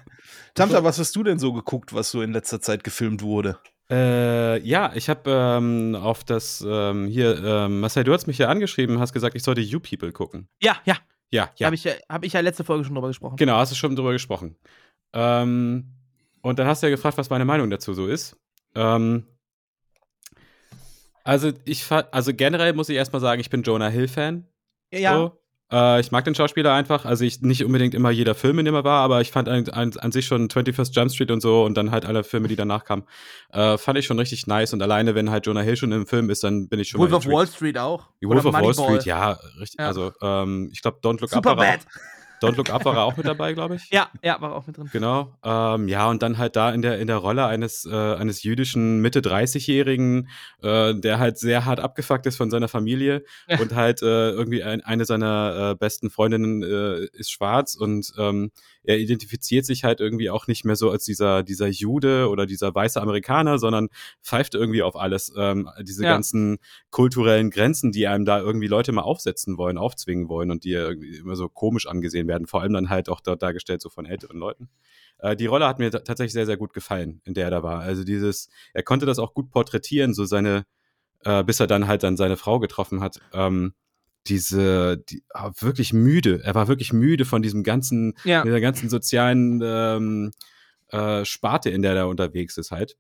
Tamta, 0.54 0.84
was 0.84 1.00
hast 1.00 1.16
du 1.16 1.24
denn 1.24 1.40
so 1.40 1.52
geguckt, 1.54 1.94
was 1.94 2.12
so 2.12 2.22
in 2.22 2.32
letzter 2.34 2.62
Zeit 2.62 2.84
gefilmt 2.84 3.22
wurde? 3.22 3.58
Äh, 3.92 4.60
ja, 4.66 4.92
ich 4.96 5.10
habe 5.10 5.30
ähm, 5.30 5.96
auf 5.96 6.24
das 6.24 6.64
ähm, 6.68 7.08
hier, 7.08 7.44
ähm, 7.44 7.82
Marcel, 7.82 8.04
du 8.04 8.14
hast 8.14 8.28
mich 8.28 8.38
ja 8.38 8.48
angeschrieben, 8.48 9.00
hast 9.00 9.14
gesagt, 9.14 9.36
ich 9.36 9.44
sollte 9.44 9.62
You 9.62 9.80
People 9.80 10.12
gucken. 10.12 10.48
Ja, 10.62 10.78
ja, 10.86 10.98
Ja, 11.32 11.50
ja. 11.58 11.66
habe 11.66 11.76
ich, 11.76 11.84
ja- 11.84 11.94
hab 12.10 12.24
ich 12.24 12.34
ja 12.34 12.40
letzte 12.40 12.64
Folge 12.64 12.86
schon 12.86 12.96
drüber 12.96 13.10
gesprochen. 13.10 13.36
Genau, 13.36 13.56
hast 13.58 13.72
du 13.72 13.76
schon 13.76 13.96
drüber 13.96 14.14
gesprochen. 14.14 14.56
Ähm, 15.14 15.94
und 16.42 16.60
dann 16.60 16.68
hast 16.68 16.82
du 16.82 16.88
ja 16.88 16.92
gefragt, 16.92 17.18
was 17.18 17.30
meine 17.30 17.46
Meinung 17.46 17.70
dazu 17.70 17.94
so 17.94 18.08
ist. 18.08 18.36
Ähm, 18.76 19.28
also 21.24 21.52
ich 21.66 21.84
fa- 21.84 22.08
also 22.12 22.34
generell 22.34 22.74
muss 22.74 22.90
ich 22.90 22.96
erstmal 22.98 23.22
sagen, 23.22 23.40
ich 23.40 23.50
bin 23.50 23.64
Jonah 23.64 23.90
Hill 23.90 24.08
Fan. 24.08 24.48
ja, 24.92 25.14
So. 25.14 25.43
Äh, 25.74 26.00
ich 26.02 26.12
mag 26.12 26.24
den 26.24 26.36
Schauspieler 26.36 26.72
einfach. 26.74 27.04
Also 27.06 27.26
ich 27.26 27.42
nicht 27.42 27.66
unbedingt 27.66 27.96
immer 27.96 28.12
jeder 28.12 28.36
Film, 28.36 28.60
in 28.60 28.66
dem 28.66 28.76
er 28.76 28.84
war, 28.84 29.04
aber 29.04 29.22
ich 29.22 29.32
fand 29.32 29.50
an, 29.50 29.68
an, 29.70 29.92
an 29.98 30.12
sich 30.12 30.28
schon 30.28 30.48
21st 30.48 30.94
Jump 30.94 31.12
Street 31.12 31.32
und 31.32 31.42
so 31.42 31.64
und 31.66 31.76
dann 31.76 31.90
halt 31.90 32.06
alle 32.06 32.24
Filme, 32.24 32.48
die 32.48 32.56
danach 32.56 32.86
kamen, 32.86 33.04
äh, 33.52 33.78
fand 33.80 33.98
ich 33.98 34.06
schon 34.06 34.20
richtig 34.20 34.46
nice. 34.46 34.74
Und 34.74 34.82
alleine, 34.84 35.16
wenn 35.16 35.32
halt 35.32 35.48
Jonah 35.48 35.62
Hill 35.62 35.76
schon 35.76 35.92
im 35.92 36.06
Film 36.06 36.30
ist, 36.30 36.44
dann 36.44 36.68
bin 36.68 36.80
ich 36.80 36.90
schon 36.90 37.02
Wolf 37.02 37.14
of 37.14 37.26
Wall 37.26 37.48
Street 37.48 37.78
auch. 37.80 38.10
Wolf 38.22 38.46
Oder 38.46 38.50
of 38.50 38.54
Wall 38.54 38.62
Moneyball. 38.62 39.02
Street, 39.02 39.06
ja, 39.06 39.32
richtig. 39.60 39.80
Ja. 39.80 39.88
Also 39.88 40.12
ähm, 40.22 40.70
ich 40.72 40.82
glaube, 40.82 41.00
Don't 41.02 41.20
Look 41.20 41.34
Up 41.34 41.44
Super 41.44 41.58
war, 41.58 41.66
bad. 41.66 41.80
Don't 42.44 42.56
Look 42.58 42.70
Up 42.70 42.86
war 42.86 42.96
er 42.96 43.04
auch 43.04 43.18
mit 43.18 43.26
dabei, 43.28 43.54
glaube 43.54 43.76
ich. 43.76 43.90
Ja, 43.92 44.10
ja, 44.24 44.40
war 44.42 44.54
auch 44.56 44.68
mit 44.68 44.78
drin. 44.78 44.90
Genau. 44.92 45.34
Ähm, 45.44 45.88
ja, 45.88 46.10
und 46.10 46.22
dann 46.22 46.38
halt 46.38 46.56
da 46.56 46.72
in 46.72 46.82
der, 46.82 47.00
in 47.00 47.08
der 47.08 47.18
Rolle 47.18 47.46
eines, 47.46 47.86
äh, 47.86 47.92
eines 47.94 48.44
jüdischen 48.44 49.02
Mitte-30-Jährigen, 49.02 50.30
äh, 50.62 50.96
der 50.96 51.20
halt 51.20 51.38
sehr 51.38 51.66
hart 51.66 51.80
abgefuckt 51.80 52.26
ist 52.26 52.38
von 52.38 52.50
seiner 52.50 52.68
Familie 52.68 53.24
Ja. 53.48 53.60
und 53.60 53.76
halt 53.76 54.02
äh, 54.02 54.32
irgendwie 54.32 54.64
ein, 54.64 54.82
eine 54.82 55.06
seiner 55.06 55.72
äh, 55.72 55.76
besten 55.76 56.10
Freundinnen 56.10 56.64
äh, 56.64 57.06
ist 57.14 57.32
schwarz 57.32 57.76
und 57.76 58.12
ähm, 58.18 58.52
er 58.86 58.98
identifiziert 58.98 59.66
sich 59.66 59.86
halt 59.86 60.02
irgendwie 60.02 60.30
auch 60.30 60.48
nicht 60.48 60.66
mehr 60.66 60.76
so 60.76 60.90
als 60.92 61.06
dieser, 61.06 61.44
dieser 61.44 61.68
Jude 61.68 62.28
oder 62.30 62.46
dieser 62.46 62.76
weiße 62.76 63.02
Amerikaner, 63.02 63.58
sondern 63.58 63.88
pfeift 64.22 64.56
irgendwie 64.56 64.84
auf 64.84 64.96
alles. 64.98 65.32
Ähm, 65.38 65.70
diese 65.82 66.04
Ja. 66.04 66.10
ganzen 66.10 66.58
kulturellen 66.90 67.50
Grenzen, 67.50 67.92
die 67.94 68.08
einem 68.08 68.26
da 68.26 68.40
irgendwie 68.40 68.68
Leute 68.68 68.92
mal 68.92 69.02
aufsetzen 69.04 69.58
wollen, 69.58 69.78
aufzwingen 69.78 70.28
wollen 70.28 70.52
und 70.52 70.66
die 70.66 70.72
ja 70.72 70.82
irgendwie 70.82 71.16
immer 71.16 71.36
so 71.38 71.48
komisch 71.48 71.88
angesehen 71.88 72.28
werden, 72.28 72.33
vor 72.46 72.62
allem 72.62 72.74
dann 72.74 72.90
halt 72.90 73.10
auch 73.10 73.22
dort 73.22 73.42
dargestellt 73.42 73.82
so 73.82 73.90
von 73.90 74.06
älteren 74.06 74.38
Leuten. 74.38 74.70
Äh, 75.20 75.36
die 75.36 75.46
Rolle 75.46 75.68
hat 75.68 75.80
mir 75.80 75.92
ta- 75.92 76.00
tatsächlich 76.00 76.34
sehr, 76.34 76.46
sehr 76.46 76.58
gut 76.58 76.74
gefallen, 76.74 77.22
in 77.26 77.34
der 77.34 77.46
er 77.46 77.52
da 77.52 77.64
war. 77.64 77.80
Also 77.82 78.04
dieses, 78.04 78.50
er 78.74 78.84
konnte 78.84 79.06
das 79.06 79.20
auch 79.20 79.34
gut 79.34 79.50
porträtieren, 79.52 80.14
so 80.14 80.26
seine, 80.26 80.66
äh, 81.24 81.44
bis 81.44 81.60
er 81.60 81.68
dann 81.68 81.88
halt 81.88 82.04
dann 82.04 82.18
seine 82.18 82.38
Frau 82.38 82.60
getroffen 82.60 83.02
hat. 83.02 83.20
Ähm, 83.34 83.74
diese, 84.28 84.98
die, 85.10 85.24
ah, 85.34 85.52
wirklich 85.60 85.92
müde. 85.94 86.42
Er 86.44 86.56
war 86.56 86.68
wirklich 86.68 86.94
müde 86.94 87.26
von 87.26 87.42
diesem 87.42 87.64
ganzen, 87.64 88.14
Ja. 88.24 88.44
dieser 88.44 88.62
ganzen 88.62 88.90
sozialen 88.90 89.62
ähm, 89.64 90.32
äh, 90.90 91.26
Sparte, 91.26 91.70
in 91.70 91.82
der 91.82 91.94
er 91.96 92.08
unterwegs 92.08 92.58
ist 92.58 92.72
halt. 92.72 92.96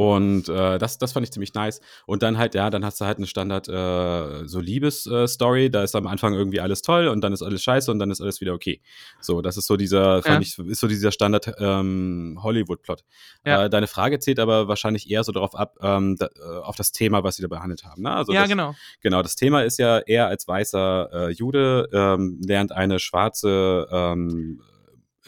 Und 0.00 0.48
äh, 0.48 0.78
das, 0.78 0.96
das 0.96 1.12
fand 1.12 1.24
ich 1.26 1.30
ziemlich 1.30 1.52
nice. 1.52 1.82
Und 2.06 2.22
dann 2.22 2.38
halt, 2.38 2.54
ja, 2.54 2.70
dann 2.70 2.86
hast 2.86 3.02
du 3.02 3.04
halt 3.04 3.18
eine 3.18 3.26
Standard 3.26 3.68
äh, 3.68 4.48
so 4.48 4.58
Liebes-Story. 4.58 5.66
Äh, 5.66 5.68
da 5.68 5.82
ist 5.82 5.94
am 5.94 6.06
Anfang 6.06 6.32
irgendwie 6.32 6.58
alles 6.58 6.80
toll 6.80 7.08
und 7.08 7.20
dann 7.20 7.34
ist 7.34 7.42
alles 7.42 7.62
scheiße 7.62 7.90
und 7.90 7.98
dann 7.98 8.10
ist 8.10 8.22
alles 8.22 8.40
wieder 8.40 8.54
okay. 8.54 8.80
So, 9.20 9.42
das 9.42 9.58
ist 9.58 9.66
so 9.66 9.76
dieser, 9.76 10.22
fand 10.22 10.42
ich, 10.42 10.58
ist 10.58 10.80
so 10.80 10.88
dieser 10.88 11.12
Standard 11.12 11.52
ähm, 11.58 12.38
Hollywood-Plot. 12.42 13.04
Ja. 13.44 13.66
Äh, 13.66 13.68
deine 13.68 13.88
Frage 13.88 14.18
zählt 14.20 14.38
aber 14.38 14.68
wahrscheinlich 14.68 15.10
eher 15.10 15.22
so 15.22 15.32
darauf 15.32 15.54
ab, 15.54 15.76
ähm, 15.82 16.16
da, 16.16 16.28
äh, 16.34 16.60
auf 16.62 16.76
das 16.76 16.92
Thema, 16.92 17.22
was 17.22 17.36
sie 17.36 17.42
da 17.42 17.48
behandelt 17.48 17.84
haben. 17.84 18.00
Ne? 18.00 18.10
Also 18.10 18.32
ja, 18.32 18.40
das, 18.40 18.48
genau. 18.48 18.74
Genau, 19.02 19.20
das 19.20 19.36
Thema 19.36 19.64
ist 19.64 19.78
ja, 19.78 19.98
er 19.98 20.28
als 20.28 20.48
weißer 20.48 21.10
äh, 21.12 21.30
Jude 21.32 21.90
ähm, 21.92 22.40
lernt 22.42 22.72
eine 22.72 23.00
schwarze 23.00 23.86
ähm, 23.92 24.62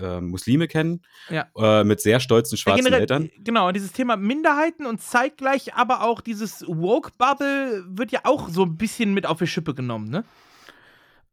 äh, 0.00 0.20
Muslime 0.20 0.68
kennen, 0.68 1.02
Ja. 1.28 1.46
äh, 1.56 1.84
mit 1.84 2.00
sehr 2.00 2.20
stolzen 2.20 2.56
Ja, 2.56 2.62
schwarzen 2.62 2.84
generell, 2.84 3.00
Eltern. 3.00 3.30
Genau, 3.38 3.70
dieses 3.72 3.92
Thema 3.92 4.16
Minderheiten 4.16 4.86
und 4.86 5.00
zeitgleich 5.00 5.74
aber 5.74 6.02
auch 6.02 6.20
dieses 6.20 6.64
Woke-Bubble 6.66 7.84
wird 7.88 8.12
ja 8.12 8.20
auch 8.24 8.48
so 8.48 8.62
ein 8.64 8.76
bisschen 8.76 9.14
mit 9.14 9.26
auf 9.26 9.38
die 9.38 9.46
Schippe 9.46 9.74
genommen, 9.74 10.08
ne? 10.10 10.24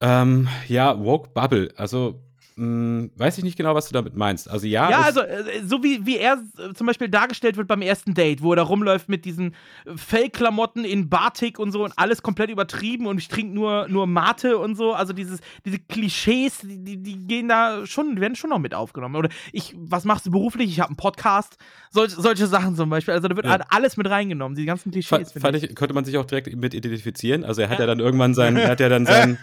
Ähm, 0.01 0.47
ja, 0.67 0.97
Woke 1.03 1.29
Bubble. 1.33 1.73
Also, 1.75 2.21
mh, 2.59 3.09
weiß 3.17 3.37
ich 3.37 3.43
nicht 3.43 3.57
genau, 3.57 3.73
was 3.75 3.87
du 3.87 3.93
damit 3.93 4.15
meinst. 4.15 4.49
Also 4.49 4.67
ja, 4.67 4.89
Ja, 4.89 5.01
also 5.01 5.21
äh, 5.21 5.63
so 5.65 5.83
wie, 5.83 6.05
wie 6.05 6.17
er 6.17 6.37
äh, 6.57 6.73
zum 6.73 6.87
Beispiel 6.87 7.09
dargestellt 7.09 7.57
wird 7.57 7.67
beim 7.67 7.81
ersten 7.81 8.13
Date, 8.13 8.41
wo 8.41 8.51
er 8.53 8.57
da 8.57 8.63
rumläuft 8.63 9.09
mit 9.09 9.25
diesen 9.25 9.53
äh, 9.85 9.95
Fellklamotten 9.95 10.83
in 10.85 11.09
Batik 11.09 11.59
und 11.59 11.71
so 11.71 11.83
und 11.83 11.93
alles 11.97 12.21
komplett 12.21 12.49
übertrieben 12.49 13.07
und 13.07 13.17
ich 13.17 13.27
trinke 13.27 13.53
nur, 13.53 13.87
nur 13.87 14.07
Mate 14.07 14.57
und 14.57 14.75
so. 14.75 14.93
Also 14.93 15.13
dieses, 15.13 15.39
diese 15.65 15.79
Klischees, 15.79 16.59
die, 16.63 16.97
die, 16.97 17.17
gehen 17.27 17.47
da 17.47 17.85
schon, 17.85 18.19
werden 18.19 18.35
schon 18.35 18.49
noch 18.49 18.59
mit 18.59 18.73
aufgenommen. 18.73 19.15
Oder 19.15 19.29
ich, 19.53 19.73
was 19.77 20.03
machst 20.05 20.25
du 20.25 20.31
beruflich? 20.31 20.69
Ich 20.69 20.79
habe 20.79 20.89
einen 20.89 20.97
Podcast. 20.97 21.57
Solch, 21.91 22.11
solche 22.11 22.47
Sachen 22.47 22.75
zum 22.75 22.89
Beispiel. 22.89 23.13
Also 23.13 23.27
da 23.27 23.35
wird 23.35 23.45
Ja. 23.45 23.53
halt 23.53 23.63
alles 23.69 23.97
mit 23.97 24.09
reingenommen, 24.09 24.55
die 24.55 24.65
ganzen 24.65 24.91
Klischees. 24.91 25.31
Fand, 25.31 25.55
ich, 25.55 25.75
könnte 25.75 25.93
man 25.93 26.05
sich 26.05 26.17
auch 26.17 26.25
direkt 26.25 26.53
mit 26.55 26.73
identifizieren. 26.73 27.43
Also 27.43 27.61
er 27.61 27.69
hat 27.69 27.79
ja, 27.79 27.85
dann 27.85 27.99
irgendwann 27.99 28.33
seinen, 28.33 28.57
er 28.57 28.69
hat 28.69 28.79
ja 28.79 28.89
dann 28.89 29.05
seinen, 29.07 29.37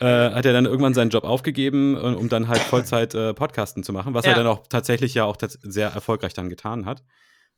äh, 0.00 0.30
hat 0.30 0.44
ja 0.44 0.52
dann 0.52 0.66
irgendwann 0.66 0.94
seinen 0.94 1.10
Job 1.10 1.24
aufgegeben, 1.24 1.96
um 1.96 2.28
dann 2.28 2.41
halt 2.48 2.60
Vollzeit 2.60 3.14
äh, 3.14 3.34
Podcasten 3.34 3.82
zu 3.82 3.92
machen, 3.92 4.14
was 4.14 4.24
Ja. 4.24 4.32
er 4.32 4.36
dann 4.38 4.46
auch 4.46 4.66
tatsächlich 4.68 5.14
ja 5.14 5.24
auch 5.24 5.36
sehr 5.62 5.88
erfolgreich 5.88 6.34
dann 6.34 6.48
getan 6.48 6.86
hat. 6.86 7.02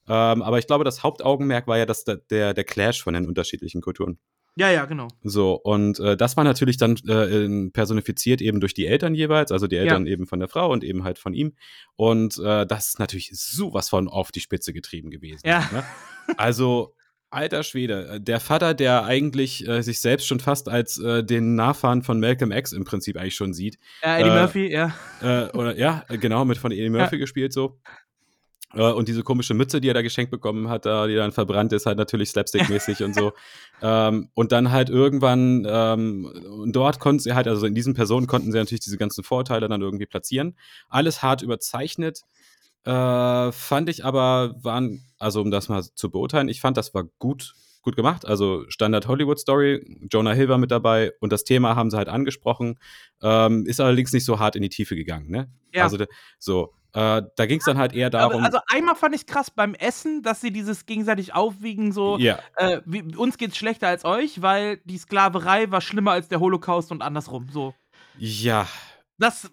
Ähm, 0.06 0.42
aber 0.42 0.58
ich 0.58 0.66
glaube, 0.66 0.84
das 0.84 1.02
Hauptaugenmerk 1.02 1.66
war 1.66 1.78
ja 1.78 1.86
das, 1.86 2.04
der, 2.04 2.52
der 2.54 2.64
Clash 2.64 3.02
von 3.02 3.14
den 3.14 3.26
unterschiedlichen 3.26 3.80
Kulturen. 3.80 4.18
Ja, 4.56 4.70
ja, 4.70 4.84
genau. 4.84 5.08
So, 5.24 5.54
und 5.54 5.98
äh, 5.98 6.16
das 6.16 6.36
war 6.36 6.44
natürlich 6.44 6.76
dann 6.76 6.96
äh, 7.08 7.70
personifiziert 7.70 8.40
eben 8.40 8.60
durch 8.60 8.72
die 8.72 8.86
Eltern 8.86 9.14
jeweils, 9.16 9.50
also 9.50 9.66
die 9.66 9.76
Eltern 9.76 10.06
eben 10.06 10.26
von 10.26 10.38
der 10.38 10.48
Frau 10.48 10.70
und 10.70 10.84
eben 10.84 11.02
halt 11.02 11.18
von 11.18 11.34
ihm. 11.34 11.54
Und 11.96 12.38
äh, 12.38 12.64
das 12.64 12.88
ist 12.88 12.98
natürlich 13.00 13.30
sowas 13.32 13.88
von 13.88 14.06
auf 14.06 14.30
die 14.30 14.38
Spitze 14.40 14.72
getrieben 14.72 15.10
gewesen. 15.10 15.40
Ja. 15.44 15.68
Ne? 15.72 15.82
Also, 16.36 16.93
alter 17.34 17.62
Schwede, 17.62 18.08
äh, 18.08 18.20
der 18.20 18.40
Vater, 18.40 18.74
der 18.74 19.04
eigentlich 19.04 19.66
äh, 19.68 19.82
sich 19.82 20.00
selbst 20.00 20.26
schon 20.26 20.40
fast 20.40 20.68
als 20.68 20.98
äh, 20.98 21.22
den 21.24 21.54
Nachfahren 21.54 22.02
von 22.02 22.20
Malcolm 22.20 22.52
X 22.52 22.72
im 22.72 22.84
Prinzip 22.84 23.16
eigentlich 23.16 23.36
schon 23.36 23.52
sieht. 23.52 23.78
Ja, 24.02 24.18
Eddie 24.18 24.30
Äh, 24.30 24.40
Murphy, 24.40 24.72
ja. 24.72 24.94
Äh, 25.20 25.50
oder 25.56 25.76
ja, 25.76 26.04
genau, 26.08 26.44
mit 26.44 26.58
von 26.58 26.72
Eddie 26.72 26.90
Murphy 26.90 27.18
gespielt 27.18 27.52
so. 27.52 27.78
Äh, 28.74 28.90
Und 28.92 29.08
diese 29.08 29.22
komische 29.22 29.54
Mütze, 29.54 29.80
die 29.80 29.88
er 29.88 29.94
da 29.94 30.02
geschenkt 30.02 30.30
bekommen 30.30 30.68
hat, 30.68 30.86
da, 30.86 31.06
die 31.06 31.14
dann 31.14 31.32
verbrannt 31.32 31.72
ist, 31.72 31.86
halt 31.86 31.98
natürlich 31.98 32.30
slapstick-mäßig 32.30 33.04
und 33.04 33.14
so. 33.14 33.32
Ähm, 33.82 34.30
und 34.34 34.52
dann 34.52 34.70
halt 34.70 34.88
irgendwann, 34.88 35.66
ähm, 35.68 36.24
und 36.24 36.74
dort 36.74 37.00
konnten 37.00 37.18
sie 37.18 37.34
halt, 37.34 37.48
also 37.48 37.66
in 37.66 37.74
diesen 37.74 37.92
Personen 37.92 38.26
konnten 38.26 38.50
sie 38.50 38.56
natürlich 38.56 38.80
diese 38.80 38.96
ganzen 38.96 39.24
Vorurteile 39.24 39.68
dann 39.68 39.82
irgendwie 39.82 40.06
platzieren. 40.06 40.56
Alles 40.88 41.22
hart 41.22 41.42
überzeichnet. 41.42 42.22
Äh, 42.84 43.52
fand 43.52 43.88
ich 43.88 44.04
aber, 44.04 44.54
waren, 44.62 45.04
also 45.18 45.40
um 45.40 45.50
das 45.50 45.68
mal 45.68 45.82
zu 45.82 46.10
beurteilen, 46.10 46.48
ich 46.48 46.60
fand, 46.60 46.76
das 46.76 46.92
war 46.94 47.04
gut, 47.18 47.54
gut 47.82 47.96
gemacht. 47.96 48.26
Also 48.26 48.64
Standard 48.68 49.06
Hollywood 49.06 49.38
Story, 49.38 49.98
Jonah 50.10 50.32
Hill 50.32 50.48
war 50.48 50.58
mit 50.58 50.70
dabei 50.70 51.12
und 51.20 51.32
das 51.32 51.44
Thema 51.44 51.76
haben 51.76 51.90
sie 51.90 51.96
halt 51.96 52.08
angesprochen. 52.08 52.78
Ähm, 53.22 53.64
ist 53.66 53.80
allerdings 53.80 54.12
nicht 54.12 54.24
so 54.24 54.38
hart 54.38 54.56
in 54.56 54.62
die 54.62 54.68
Tiefe 54.68 54.96
gegangen, 54.96 55.30
ne? 55.30 55.50
Ja. 55.72 55.84
Also 55.84 56.04
so, 56.38 56.74
äh, 56.94 57.22
da 57.36 57.46
ging 57.46 57.58
es 57.58 57.64
dann 57.64 57.76
halt 57.78 57.92
eher 57.92 58.10
darum. 58.10 58.36
Aber, 58.36 58.44
also 58.44 58.58
einmal 58.68 58.94
fand 58.94 59.14
ich 59.14 59.26
krass 59.26 59.50
beim 59.50 59.74
Essen, 59.74 60.22
dass 60.22 60.40
sie 60.40 60.52
dieses 60.52 60.86
gegenseitig 60.86 61.34
aufwiegen, 61.34 61.92
so 61.92 62.18
ja, 62.18 62.38
äh, 62.56 62.80
wie, 62.86 63.16
uns 63.16 63.36
geht's 63.36 63.56
schlechter 63.56 63.88
als 63.88 64.04
euch, 64.04 64.42
weil 64.42 64.78
die 64.84 64.98
Sklaverei 64.98 65.70
war 65.70 65.80
schlimmer 65.80 66.12
als 66.12 66.28
der 66.28 66.40
Holocaust 66.40 66.92
und 66.92 67.02
andersrum. 67.02 67.48
So. 67.50 67.74
ja, 68.18 68.68
das 69.18 69.50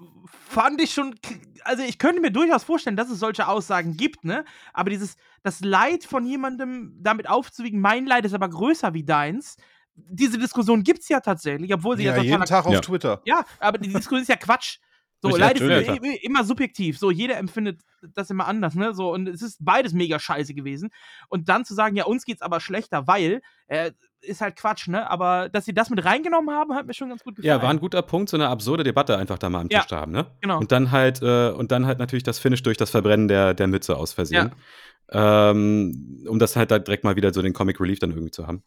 fand 0.50 0.82
ich 0.82 0.94
schon. 0.94 1.16
Also, 1.64 1.84
ich 1.84 1.98
könnte 2.00 2.22
mir 2.22 2.32
durchaus 2.32 2.64
vorstellen, 2.64 2.96
dass 2.96 3.10
es 3.10 3.20
solche 3.20 3.48
Aussagen 3.48 3.96
gibt, 3.98 4.24
ne? 4.26 4.46
Aber 4.74 4.90
dieses, 4.90 5.16
das 5.44 5.62
Leid 5.62 6.04
von 6.04 6.26
jemandem 6.26 6.98
damit 7.02 7.30
aufzuwiegen, 7.30 7.80
mein 7.80 8.06
Leid 8.06 8.26
ist 8.26 8.34
aber 8.34 8.50
größer 8.50 8.94
wie 8.94 9.04
deins. 9.04 9.58
Diese 9.96 10.38
Diskussion 10.38 10.84
gibt 10.84 11.02
es 11.02 11.10
ja 11.10 11.20
tatsächlich, 11.20 11.74
obwohl 11.74 11.98
sie 11.98 12.04
Ja, 12.06 12.16
ja, 12.16 12.24
jeden 12.24 12.46
Tag 12.46 12.66
auf 12.66 12.74
Ja. 12.74 12.80
Twitter. 12.82 13.22
Ja, 13.26 13.46
aber 13.60 13.78
die 13.78 13.90
Diskussion 13.94 14.22
ist 14.22 14.30
ja 14.30 14.38
Quatsch. 14.38 14.80
So, 15.22 15.30
Ja, 15.30 15.38
Leid 15.38 15.60
ist 15.62 16.24
immer 16.24 16.44
subjektiv. 16.44 16.98
So, 16.98 17.12
jeder 17.12 17.38
empfindet 17.38 17.82
das 18.16 18.32
immer 18.32 18.48
anders, 18.48 18.74
ne? 18.74 18.96
So, 18.96 19.14
und 19.14 19.28
es 19.28 19.42
ist 19.44 19.64
beides 19.64 19.94
mega 19.94 20.18
scheiße 20.20 20.54
gewesen. 20.56 20.90
Und 21.30 21.48
dann 21.48 21.64
zu 21.64 21.76
sagen, 21.76 21.96
ja, 21.96 22.06
uns 22.06 22.26
geht's 22.26 22.42
aber 22.42 22.60
schlechter, 22.60 23.06
weil, 23.08 23.42
äh, 23.68 23.92
ist 24.22 24.42
halt 24.42 24.56
Quatsch, 24.56 24.88
ne? 24.88 25.10
Aber 25.10 25.50
dass 25.50 25.66
sie 25.66 25.74
das 25.74 25.90
mit 25.90 26.04
reingenommen 26.04 26.54
haben, 26.56 26.74
hat 26.74 26.88
mir 26.88 26.94
schon 26.94 27.10
ganz 27.10 27.24
gut 27.24 27.36
gefallen. 27.36 27.50
Ja, 27.60 27.62
war 27.62 27.70
ein 27.70 27.80
guter 27.80 28.02
Punkt, 28.02 28.30
so 28.30 28.38
eine 28.38 28.48
absurde 28.50 28.84
Debatte 28.84 29.18
einfach 29.18 29.38
da 29.38 29.50
mal 29.50 29.62
am 29.62 29.68
Ja, 29.70 29.80
Tisch 29.80 29.90
zu 29.90 29.96
haben, 29.96 30.12
ne? 30.12 30.26
genau. 30.42 30.60
Und 30.60 30.72
dann 30.72 30.92
halt, 30.92 31.22
äh, 31.22 31.52
und 31.52 31.72
dann 31.72 31.86
halt 31.86 32.00
natürlich 32.00 32.24
das 32.24 32.40
Finish 32.40 32.64
durch 32.64 32.78
das 32.78 32.90
Verbrennen 32.90 33.28
der, 33.28 33.54
der 33.54 33.68
Mütze 33.68 33.98
aus 33.98 34.14
Versehen. 34.14 34.52
Ähm, 35.14 36.24
um 36.28 36.40
das 36.40 36.56
halt 36.56 36.72
da 36.72 36.80
direkt 36.80 37.04
mal 37.04 37.18
wieder 37.18 37.34
so 37.34 37.42
den 37.42 37.52
Comic 37.54 37.82
Relief 37.82 38.00
dann 38.00 38.12
irgendwie 38.12 38.32
zu 38.32 38.48
haben. 38.48 38.64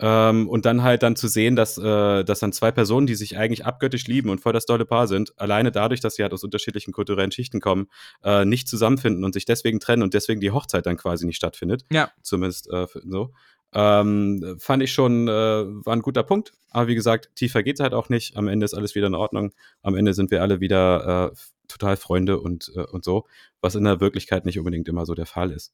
Ähm, 0.00 0.48
und 0.48 0.66
dann 0.66 0.82
halt 0.82 1.02
dann 1.02 1.14
zu 1.14 1.28
sehen, 1.28 1.54
dass, 1.54 1.78
äh, 1.78 2.24
dass 2.24 2.40
dann 2.40 2.52
zwei 2.52 2.72
Personen, 2.72 3.06
die 3.06 3.14
sich 3.14 3.36
eigentlich 3.38 3.64
abgöttisch 3.64 4.06
lieben 4.06 4.28
und 4.28 4.40
voll 4.40 4.52
das 4.52 4.66
tolle 4.66 4.84
Paar 4.84 5.06
sind, 5.06 5.38
alleine 5.38 5.70
dadurch, 5.70 6.00
dass 6.00 6.16
sie 6.16 6.22
halt 6.22 6.32
aus 6.32 6.42
unterschiedlichen 6.42 6.92
kulturellen 6.92 7.30
Schichten 7.30 7.60
kommen, 7.60 7.86
äh, 8.24 8.44
nicht 8.44 8.68
zusammenfinden 8.68 9.24
und 9.24 9.34
sich 9.34 9.44
deswegen 9.44 9.78
trennen 9.78 10.02
und 10.02 10.14
deswegen 10.14 10.40
die 10.40 10.50
Hochzeit 10.50 10.86
dann 10.86 10.96
quasi 10.96 11.26
nicht 11.26 11.36
stattfindet. 11.36 11.84
Ja. 11.92 12.10
Zumindest 12.22 12.70
äh, 12.72 12.86
so. 13.08 13.32
Ähm, 13.76 14.56
fand 14.58 14.82
ich 14.84 14.92
schon, 14.92 15.26
äh, 15.26 15.32
war 15.32 15.94
ein 15.94 16.02
guter 16.02 16.22
Punkt. 16.22 16.52
Aber 16.70 16.86
wie 16.86 16.94
gesagt, 16.94 17.30
tiefer 17.34 17.62
geht's 17.62 17.80
halt 17.80 17.92
auch 17.92 18.08
nicht. 18.08 18.36
Am 18.36 18.48
Ende 18.48 18.64
ist 18.64 18.74
alles 18.74 18.94
wieder 18.94 19.08
in 19.08 19.14
Ordnung. 19.14 19.52
Am 19.82 19.96
Ende 19.96 20.14
sind 20.14 20.30
wir 20.30 20.42
alle 20.42 20.60
wieder 20.60 21.32
äh, 21.32 21.36
total 21.66 21.96
Freunde 21.96 22.38
und, 22.40 22.70
äh, 22.76 22.84
und 22.84 23.04
so, 23.04 23.26
was 23.60 23.74
in 23.74 23.84
der 23.84 24.00
Wirklichkeit 24.00 24.44
nicht 24.44 24.58
unbedingt 24.58 24.88
immer 24.88 25.06
so 25.06 25.14
der 25.14 25.26
Fall 25.26 25.50
ist. 25.50 25.72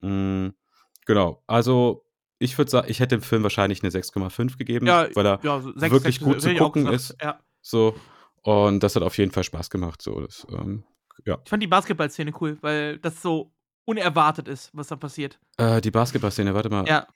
Mm, 0.00 0.48
genau. 1.04 1.42
Also, 1.46 2.04
ich 2.42 2.58
würde 2.58 2.70
sagen, 2.70 2.86
ich 2.90 3.00
hätte 3.00 3.16
dem 3.16 3.22
Film 3.22 3.42
wahrscheinlich 3.42 3.82
eine 3.82 3.90
6,5 3.90 4.56
gegeben, 4.58 4.86
Ja, 4.86 5.08
weil 5.14 5.26
er 5.26 5.40
ja, 5.42 5.60
so 5.60 5.72
sechs, 5.76 5.92
wirklich 5.92 6.16
sechs, 6.16 6.24
gut 6.24 6.40
zu 6.40 6.54
gucken 6.54 6.84
gesagt. 6.84 7.10
ist. 7.10 7.16
Ja. 7.22 7.40
so. 7.60 7.94
Und 8.42 8.82
das 8.82 8.96
hat 8.96 9.02
auf 9.04 9.16
jeden 9.18 9.30
Fall 9.30 9.44
Spaß 9.44 9.70
gemacht. 9.70 10.02
So, 10.02 10.20
das, 10.20 10.46
ähm, 10.50 10.82
ja. 11.24 11.38
Ich 11.44 11.48
fand 11.48 11.62
die 11.62 11.68
Basketballszene 11.68 12.32
cool, 12.40 12.58
weil 12.60 12.98
das 12.98 13.22
so 13.22 13.52
unerwartet 13.84 14.48
ist, 14.48 14.70
was 14.72 14.88
da 14.88 14.96
passiert. 14.96 15.38
Äh, 15.58 15.80
die 15.80 15.90
Basketballszene, 15.90 16.52
warte 16.54 16.68
mal. 16.68 16.86
Ja. 16.86 17.06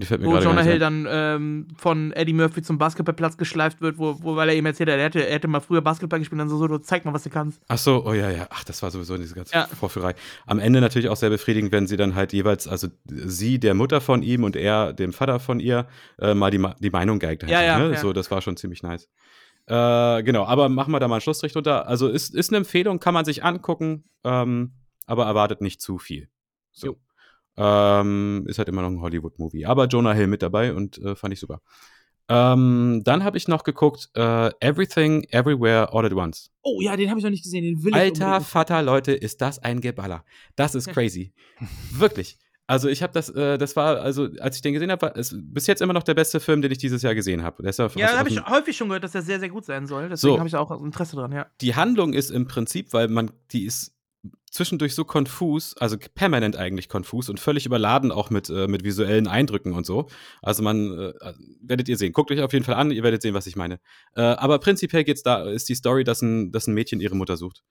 Die 0.00 0.06
fällt 0.06 0.20
mir 0.20 0.28
Wo 0.28 0.38
Jonah 0.38 0.62
Hill 0.62 0.78
dann 0.78 1.08
ähm, 1.10 1.68
von 1.76 2.12
Eddie 2.12 2.32
Murphy 2.32 2.62
zum 2.62 2.78
Basketballplatz 2.78 3.36
geschleift 3.36 3.80
wird, 3.80 3.98
wo, 3.98 4.22
wo 4.22 4.36
weil 4.36 4.48
er 4.48 4.54
ihm 4.54 4.64
erzählt 4.64 4.88
hat, 4.88 4.96
er 4.96 5.04
hätte, 5.04 5.26
er 5.26 5.34
hätte 5.34 5.48
mal 5.48 5.58
früher 5.58 5.80
Basketball 5.80 6.20
gespielt 6.20 6.40
und 6.40 6.48
dann 6.48 6.56
so, 6.56 6.68
so, 6.68 6.78
zeig 6.78 7.04
mal, 7.04 7.12
was 7.12 7.24
du 7.24 7.30
kannst. 7.30 7.60
Ach 7.66 7.78
so, 7.78 8.06
oh 8.06 8.12
ja, 8.12 8.30
ja. 8.30 8.46
Ach, 8.50 8.62
das 8.62 8.80
war 8.80 8.92
sowieso 8.92 9.18
diese 9.18 9.34
ganze 9.34 9.54
Ja. 9.54 9.66
Vorführei. 9.66 10.14
Am 10.46 10.60
Ende 10.60 10.80
natürlich 10.80 11.08
auch 11.08 11.16
sehr 11.16 11.30
befriedigend, 11.30 11.72
wenn 11.72 11.88
sie 11.88 11.96
dann 11.96 12.14
halt 12.14 12.32
jeweils, 12.32 12.68
also 12.68 12.86
sie 13.06 13.58
der 13.58 13.74
Mutter 13.74 14.00
von 14.00 14.22
ihm 14.22 14.44
und 14.44 14.54
er 14.54 14.92
dem 14.92 15.12
Vater 15.12 15.40
von 15.40 15.58
ihr, 15.58 15.88
äh, 16.20 16.32
mal 16.32 16.52
die, 16.52 16.64
die 16.78 16.90
Meinung 16.90 17.18
geigt. 17.18 17.42
Ja, 17.48 17.60
ja, 17.60 17.78
ne? 17.80 17.90
ja. 17.90 17.96
So, 17.96 18.12
das 18.12 18.30
war 18.30 18.40
schon 18.40 18.56
ziemlich 18.56 18.84
nice. 18.84 19.08
Äh, 19.66 20.22
genau, 20.22 20.44
aber 20.44 20.68
machen 20.68 20.92
wir 20.92 21.00
da 21.00 21.08
mal 21.08 21.16
einen 21.16 21.22
Schlussstrich 21.22 21.52
drunter. 21.52 21.88
Also 21.88 22.06
ist, 22.08 22.36
ist 22.36 22.50
eine 22.50 22.58
Empfehlung, 22.58 23.00
kann 23.00 23.14
man 23.14 23.24
sich 23.24 23.42
angucken, 23.42 24.04
ähm, 24.22 24.74
aber 25.06 25.24
erwartet 25.26 25.60
nicht 25.60 25.80
zu 25.80 25.98
viel. 25.98 26.28
So. 26.70 26.98
Ähm, 27.58 28.44
ist 28.46 28.58
halt 28.58 28.68
immer 28.68 28.82
noch 28.82 28.90
ein 28.90 29.00
Hollywood-Movie. 29.00 29.66
Aber 29.66 29.86
Jonah 29.86 30.12
Hill 30.12 30.28
mit 30.28 30.42
dabei 30.42 30.72
und 30.72 30.98
äh, 30.98 31.16
fand 31.16 31.34
ich 31.34 31.40
super. 31.40 31.60
Ähm, 32.30 33.02
dann 33.04 33.24
habe 33.24 33.38
ich 33.38 33.48
noch 33.48 33.64
geguckt, 33.64 34.10
äh, 34.14 34.50
Everything, 34.60 35.24
Everywhere, 35.30 35.92
All 35.92 36.04
at 36.04 36.12
Once. 36.12 36.50
Oh 36.62 36.80
ja, 36.80 36.94
den 36.94 37.08
habe 37.08 37.18
ich 37.18 37.24
noch 37.24 37.30
nicht 37.30 37.42
gesehen, 37.42 37.64
den 37.64 37.82
will 37.82 37.90
ich 37.90 37.96
Alter. 37.96 38.40
Vater, 38.42 38.82
Leute, 38.82 39.12
ist 39.12 39.40
das 39.40 39.58
ein 39.60 39.80
Geballer. 39.80 40.24
Das 40.54 40.74
ist 40.74 40.88
crazy. 40.92 41.32
Wirklich. 41.90 42.38
Also 42.66 42.88
ich 42.90 43.02
habe 43.02 43.14
das, 43.14 43.30
äh, 43.30 43.56
das 43.56 43.76
war, 43.76 43.98
also 44.02 44.28
als 44.40 44.56
ich 44.56 44.62
den 44.62 44.74
gesehen 44.74 44.90
habe, 44.90 45.00
war 45.00 45.16
es 45.16 45.34
bis 45.34 45.66
jetzt 45.66 45.80
immer 45.80 45.94
noch 45.94 46.02
der 46.02 46.12
beste 46.12 46.38
Film, 46.38 46.60
den 46.60 46.70
ich 46.70 46.76
dieses 46.76 47.00
Jahr 47.00 47.14
gesehen 47.14 47.42
habe. 47.42 47.62
Ja, 47.96 48.18
habe 48.18 48.28
ich 48.28 48.46
häufig 48.46 48.76
schon 48.76 48.88
gehört, 48.88 49.04
dass 49.04 49.12
der 49.12 49.22
sehr, 49.22 49.40
sehr 49.40 49.48
gut 49.48 49.64
sein 49.64 49.86
soll. 49.86 50.10
Deswegen 50.10 50.34
So. 50.34 50.38
habe 50.38 50.46
ich 50.46 50.52
da 50.52 50.60
auch 50.60 50.84
Interesse 50.84 51.16
dran, 51.16 51.32
ja. 51.32 51.46
Die 51.62 51.74
Handlung 51.74 52.12
ist 52.12 52.30
im 52.30 52.46
Prinzip, 52.46 52.92
weil 52.92 53.08
man, 53.08 53.30
die 53.52 53.64
ist 53.64 53.97
zwischendurch 54.58 54.94
so 54.94 55.04
konfus, 55.04 55.76
also 55.78 55.96
permanent 56.14 56.56
eigentlich 56.56 56.88
konfus 56.88 57.28
und 57.28 57.38
völlig 57.40 57.64
überladen 57.64 58.10
auch 58.10 58.28
mit, 58.30 58.50
äh, 58.50 58.66
mit 58.66 58.82
visuellen 58.82 59.28
Eindrücken 59.28 59.72
und 59.72 59.86
so. 59.86 60.08
Also 60.42 60.62
man, 60.64 60.92
äh, 60.98 61.12
werdet 61.62 61.88
ihr 61.88 61.96
sehen. 61.96 62.12
Guckt 62.12 62.30
euch 62.32 62.42
auf 62.42 62.52
jeden 62.52 62.64
Fall 62.64 62.74
an, 62.74 62.90
ihr 62.90 63.02
werdet 63.04 63.22
sehen, 63.22 63.34
was 63.34 63.46
ich 63.46 63.54
meine. 63.56 63.78
Äh, 64.16 64.22
aber 64.22 64.58
prinzipiell 64.58 65.04
geht's 65.04 65.22
da, 65.22 65.48
ist 65.48 65.68
die 65.68 65.76
Story, 65.76 66.02
dass 66.04 66.22
ein, 66.22 66.50
dass 66.50 66.66
ein 66.66 66.74
Mädchen 66.74 67.00
ihre 67.00 67.14
Mutter 67.14 67.36
sucht. 67.36 67.62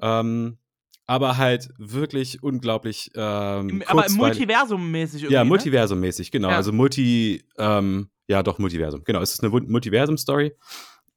Ähm, 0.00 0.58
aber 1.06 1.36
halt 1.36 1.68
wirklich 1.78 2.42
unglaublich 2.42 3.10
ähm, 3.16 3.68
Im, 3.68 3.82
aber 3.88 4.02
Multiversum-mäßig 4.08 5.22
irgendwie. 5.22 5.34
ja, 5.34 5.42
ne? 5.42 5.50
Multiversum-mäßig, 5.50 6.30
genau. 6.30 6.50
Ja. 6.50 6.56
Also 6.56 6.72
Multi, 6.72 7.44
ähm, 7.58 8.08
ja 8.28 8.44
doch, 8.44 8.58
Multiversum. 8.60 9.02
Genau, 9.04 9.20
es 9.20 9.34
ist 9.34 9.42
eine 9.42 9.50
Mul- 9.50 9.66
Multiversum-Story. 9.68 10.54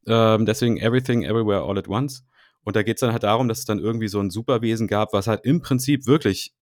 Ähm, 0.08 0.45
deswegen 0.47 0.78
Everything, 0.78 1.24
Everywhere, 1.24 1.62
All 1.62 1.78
at 1.78 1.88
Once. 1.88 2.24
Und 2.66 2.76
da 2.76 2.84
geht 2.84 2.97
es 2.97 3.01
dann 3.01 3.13
halt 3.13 3.24
darum, 3.24 3.47
dass 3.47 3.59
es 3.59 3.66
dann 3.66 3.80
irgendwie 3.80 4.09
so 4.09 4.20
ein 4.20 4.30
Superwesen 4.30 4.88
gab, 4.88 5.13
was 5.13 5.28
halt 5.28 5.45
im 5.45 5.61
Prinzip 5.61 6.05
wirklich 6.07 6.53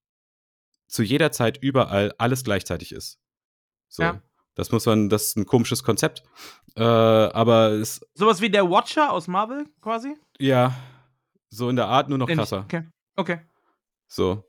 zu 0.87 1.01
jeder 1.01 1.31
Zeit 1.31 1.57
überall 1.57 2.13
alles 2.19 2.43
gleichzeitig 2.43 2.91
ist. 2.91 3.19
So. 3.87 4.03
Ja. 4.03 4.21
Das 4.55 4.71
muss 4.71 4.85
man, 4.85 5.09
das 5.09 5.27
ist 5.27 5.37
ein 5.37 5.45
komisches 5.47 5.83
Konzept. 5.83 6.23
Äh, 6.75 6.83
aber 6.83 7.71
es, 7.71 8.01
Sowas 8.13 8.41
wie 8.41 8.49
der 8.49 8.69
Watcher 8.69 9.11
aus 9.11 9.27
Marvel 9.27 9.65
quasi? 9.81 10.15
ja, 10.37 10.75
so 11.49 11.69
in 11.69 11.75
der 11.75 11.87
Art 11.87 12.09
nur 12.09 12.17
noch 12.17 12.27
krasser. 12.27 12.61
Okay. 12.61 12.83
Okay. 13.15 13.39
So. 14.07 14.43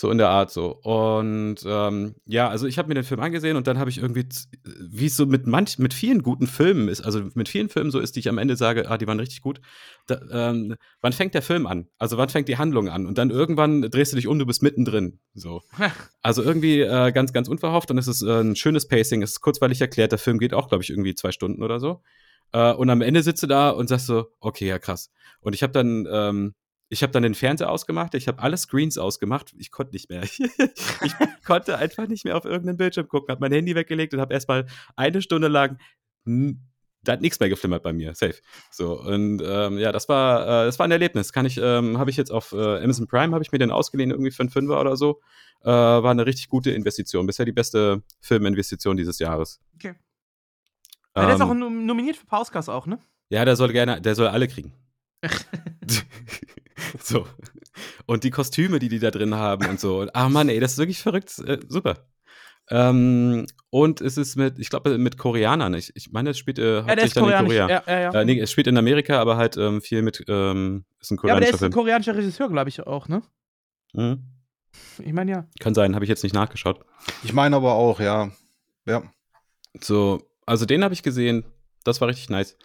So 0.00 0.10
in 0.10 0.16
der 0.16 0.30
Art 0.30 0.50
so. 0.50 0.76
Und 0.76 1.56
ähm, 1.66 2.14
ja, 2.24 2.48
also 2.48 2.66
ich 2.66 2.78
habe 2.78 2.88
mir 2.88 2.94
den 2.94 3.04
Film 3.04 3.20
angesehen 3.20 3.58
und 3.58 3.66
dann 3.66 3.78
habe 3.78 3.90
ich 3.90 3.98
irgendwie, 3.98 4.26
wie 4.64 5.04
es 5.04 5.14
so 5.14 5.26
mit 5.26 5.46
manch, 5.46 5.78
mit 5.78 5.92
vielen 5.92 6.22
guten 6.22 6.46
Filmen 6.46 6.88
ist, 6.88 7.02
also 7.02 7.20
mit 7.34 7.50
vielen 7.50 7.68
Filmen 7.68 7.90
so 7.90 7.98
ist, 7.98 8.16
die 8.16 8.20
ich 8.20 8.30
am 8.30 8.38
Ende 8.38 8.56
sage, 8.56 8.90
ah, 8.90 8.96
die 8.96 9.06
waren 9.06 9.20
richtig 9.20 9.42
gut. 9.42 9.60
Da, 10.06 10.18
ähm, 10.32 10.76
wann 11.02 11.12
fängt 11.12 11.34
der 11.34 11.42
Film 11.42 11.66
an? 11.66 11.86
Also 11.98 12.16
wann 12.16 12.30
fängt 12.30 12.48
die 12.48 12.56
Handlung 12.56 12.88
an? 12.88 13.04
Und 13.04 13.18
dann 13.18 13.28
irgendwann 13.28 13.82
drehst 13.82 14.12
du 14.12 14.16
dich 14.16 14.26
um, 14.26 14.38
du 14.38 14.46
bist 14.46 14.62
mittendrin. 14.62 15.20
So. 15.34 15.60
Also 16.22 16.42
irgendwie 16.42 16.80
äh, 16.80 17.12
ganz, 17.12 17.34
ganz 17.34 17.48
unverhofft 17.48 17.90
und 17.90 17.98
es 17.98 18.06
ist 18.06 18.22
äh, 18.22 18.40
ein 18.40 18.56
schönes 18.56 18.88
Pacing, 18.88 19.22
es 19.22 19.32
ist 19.32 19.40
kurzweilig 19.40 19.80
erklärt, 19.80 20.12
der 20.12 20.18
Film 20.18 20.38
geht 20.38 20.54
auch, 20.54 20.68
glaube 20.68 20.82
ich, 20.82 20.90
irgendwie 20.90 21.14
zwei 21.14 21.32
Stunden 21.32 21.62
oder 21.62 21.78
so. 21.78 22.02
Äh, 22.52 22.72
und 22.72 22.88
am 22.88 23.02
Ende 23.02 23.22
sitzt 23.22 23.42
du 23.42 23.46
da 23.46 23.68
und 23.70 23.88
sagst 23.88 24.06
so, 24.06 24.28
okay, 24.40 24.66
ja 24.66 24.78
krass. 24.78 25.10
Und 25.40 25.54
ich 25.54 25.62
habe 25.62 25.74
dann, 25.74 26.06
ähm, 26.10 26.54
ich 26.90 27.02
habe 27.02 27.12
dann 27.12 27.22
den 27.22 27.34
Fernseher 27.34 27.70
ausgemacht, 27.70 28.14
ich 28.14 28.28
habe 28.28 28.40
alle 28.42 28.56
Screens 28.58 28.98
ausgemacht, 28.98 29.54
ich 29.56 29.70
konnte 29.70 29.92
nicht 29.94 30.10
mehr. 30.10 30.22
ich 31.02 31.12
konnte 31.46 31.78
einfach 31.78 32.06
nicht 32.08 32.24
mehr 32.26 32.36
auf 32.36 32.44
irgendeinen 32.44 32.76
Bildschirm 32.76 33.08
gucken, 33.08 33.30
habe 33.32 33.40
mein 33.40 33.52
Handy 33.52 33.74
weggelegt 33.74 34.12
und 34.12 34.20
habe 34.20 34.34
erstmal 34.34 34.66
eine 34.96 35.22
Stunde 35.22 35.48
lang 35.48 35.78
da 37.02 37.12
hat 37.12 37.22
nichts 37.22 37.40
mehr 37.40 37.48
geflimmert 37.48 37.82
bei 37.82 37.94
mir, 37.94 38.14
safe. 38.14 38.34
So 38.70 39.00
und 39.00 39.42
ähm, 39.42 39.78
ja, 39.78 39.90
das 39.90 40.06
war 40.10 40.42
äh, 40.42 40.66
das 40.66 40.78
war 40.78 40.86
ein 40.86 40.90
Erlebnis. 40.90 41.32
Kann 41.32 41.46
ich, 41.46 41.56
ähm, 41.58 41.96
habe 41.98 42.10
ich 42.10 42.16
jetzt 42.18 42.30
auf 42.30 42.52
äh, 42.52 42.82
Amazon 42.84 43.06
Prime 43.06 43.32
habe 43.32 43.42
ich 43.42 43.50
mir 43.52 43.58
den 43.58 43.70
ausgeliehen 43.70 44.10
irgendwie 44.10 44.30
für 44.30 44.42
einen 44.42 44.50
Fünfer 44.50 44.78
oder 44.78 44.96
so. 44.96 45.22
Äh, 45.62 45.68
war 45.70 46.10
eine 46.10 46.26
richtig 46.26 46.48
gute 46.48 46.70
Investition. 46.72 47.26
Bisher 47.26 47.46
die 47.46 47.52
beste 47.52 48.02
Filminvestition 48.20 48.98
dieses 48.98 49.18
Jahres. 49.18 49.60
Okay. 49.76 49.94
Ja, 51.16 51.24
der 51.26 51.34
ist 51.36 51.40
Ähm, 51.40 51.46
auch 51.48 51.54
nom- 51.54 51.86
nominiert 51.86 52.16
für 52.18 52.26
Pauskas 52.26 52.68
auch, 52.68 52.86
ne? 52.86 52.98
ja, 53.30 53.46
der 53.46 53.56
soll 53.56 53.72
gerne, 53.72 54.00
der 54.02 54.14
soll 54.14 54.26
alle 54.28 54.46
kriegen. 54.46 54.74
so. 57.02 57.26
Und 58.06 58.24
die 58.24 58.30
Kostüme, 58.30 58.78
die 58.78 58.88
die 58.88 58.98
da 58.98 59.10
drin 59.10 59.34
haben 59.34 59.66
und 59.68 59.80
so. 59.80 60.06
Ah 60.12 60.28
Mann, 60.28 60.48
ey, 60.48 60.60
das 60.60 60.72
ist 60.72 60.78
wirklich 60.78 61.00
verrückt. 61.02 61.38
Äh, 61.38 61.58
super. 61.68 62.06
Ähm, 62.70 63.46
und 63.70 64.00
es 64.00 64.16
ist 64.16 64.36
mit, 64.36 64.58
ich 64.58 64.70
glaube, 64.70 64.96
mit 64.96 65.18
Koreanern. 65.18 65.74
Ich, 65.74 65.94
ich 65.96 66.12
meine, 66.12 66.30
es 66.30 66.38
spielt 66.38 66.58
äh, 66.58 66.76
Ja, 66.76 66.82
hauptsächlich 66.82 67.14
dann 67.14 67.24
in. 67.24 67.46
Korea. 67.46 67.68
Ja, 67.68 67.82
ja, 67.86 68.00
ja. 68.00 68.12
Äh, 68.12 68.24
nee, 68.24 68.38
es 68.38 68.50
spielt 68.52 68.68
in 68.68 68.76
Amerika, 68.76 69.20
aber 69.20 69.36
halt 69.36 69.56
ähm, 69.56 69.80
viel 69.80 70.02
mit, 70.02 70.24
ähm, 70.28 70.84
ist 71.00 71.10
ein 71.10 71.18
ja, 71.24 71.32
aber 71.32 71.40
der 71.40 71.50
koreanischer 71.50 71.54
ist 71.54 71.62
ein 71.64 71.72
koreanischer 71.72 72.16
Regisseur, 72.16 72.48
glaube 72.48 72.68
ich, 72.68 72.86
auch, 72.86 73.08
ne? 73.08 73.22
Mhm. 73.92 74.22
Ich 75.04 75.12
meine 75.12 75.30
ja. 75.32 75.46
Kann 75.58 75.74
sein, 75.74 75.96
habe 75.96 76.04
ich 76.04 76.08
jetzt 76.08 76.22
nicht 76.22 76.34
nachgeschaut. 76.34 76.84
Ich 77.24 77.32
meine 77.32 77.56
aber 77.56 77.74
auch, 77.74 77.98
ja. 77.98 78.30
Ja. 78.86 79.02
So, 79.80 80.22
also 80.46 80.64
den 80.64 80.84
habe 80.84 80.94
ich 80.94 81.02
gesehen, 81.02 81.44
das 81.82 82.00
war 82.00 82.06
richtig 82.06 82.30
nice. 82.30 82.56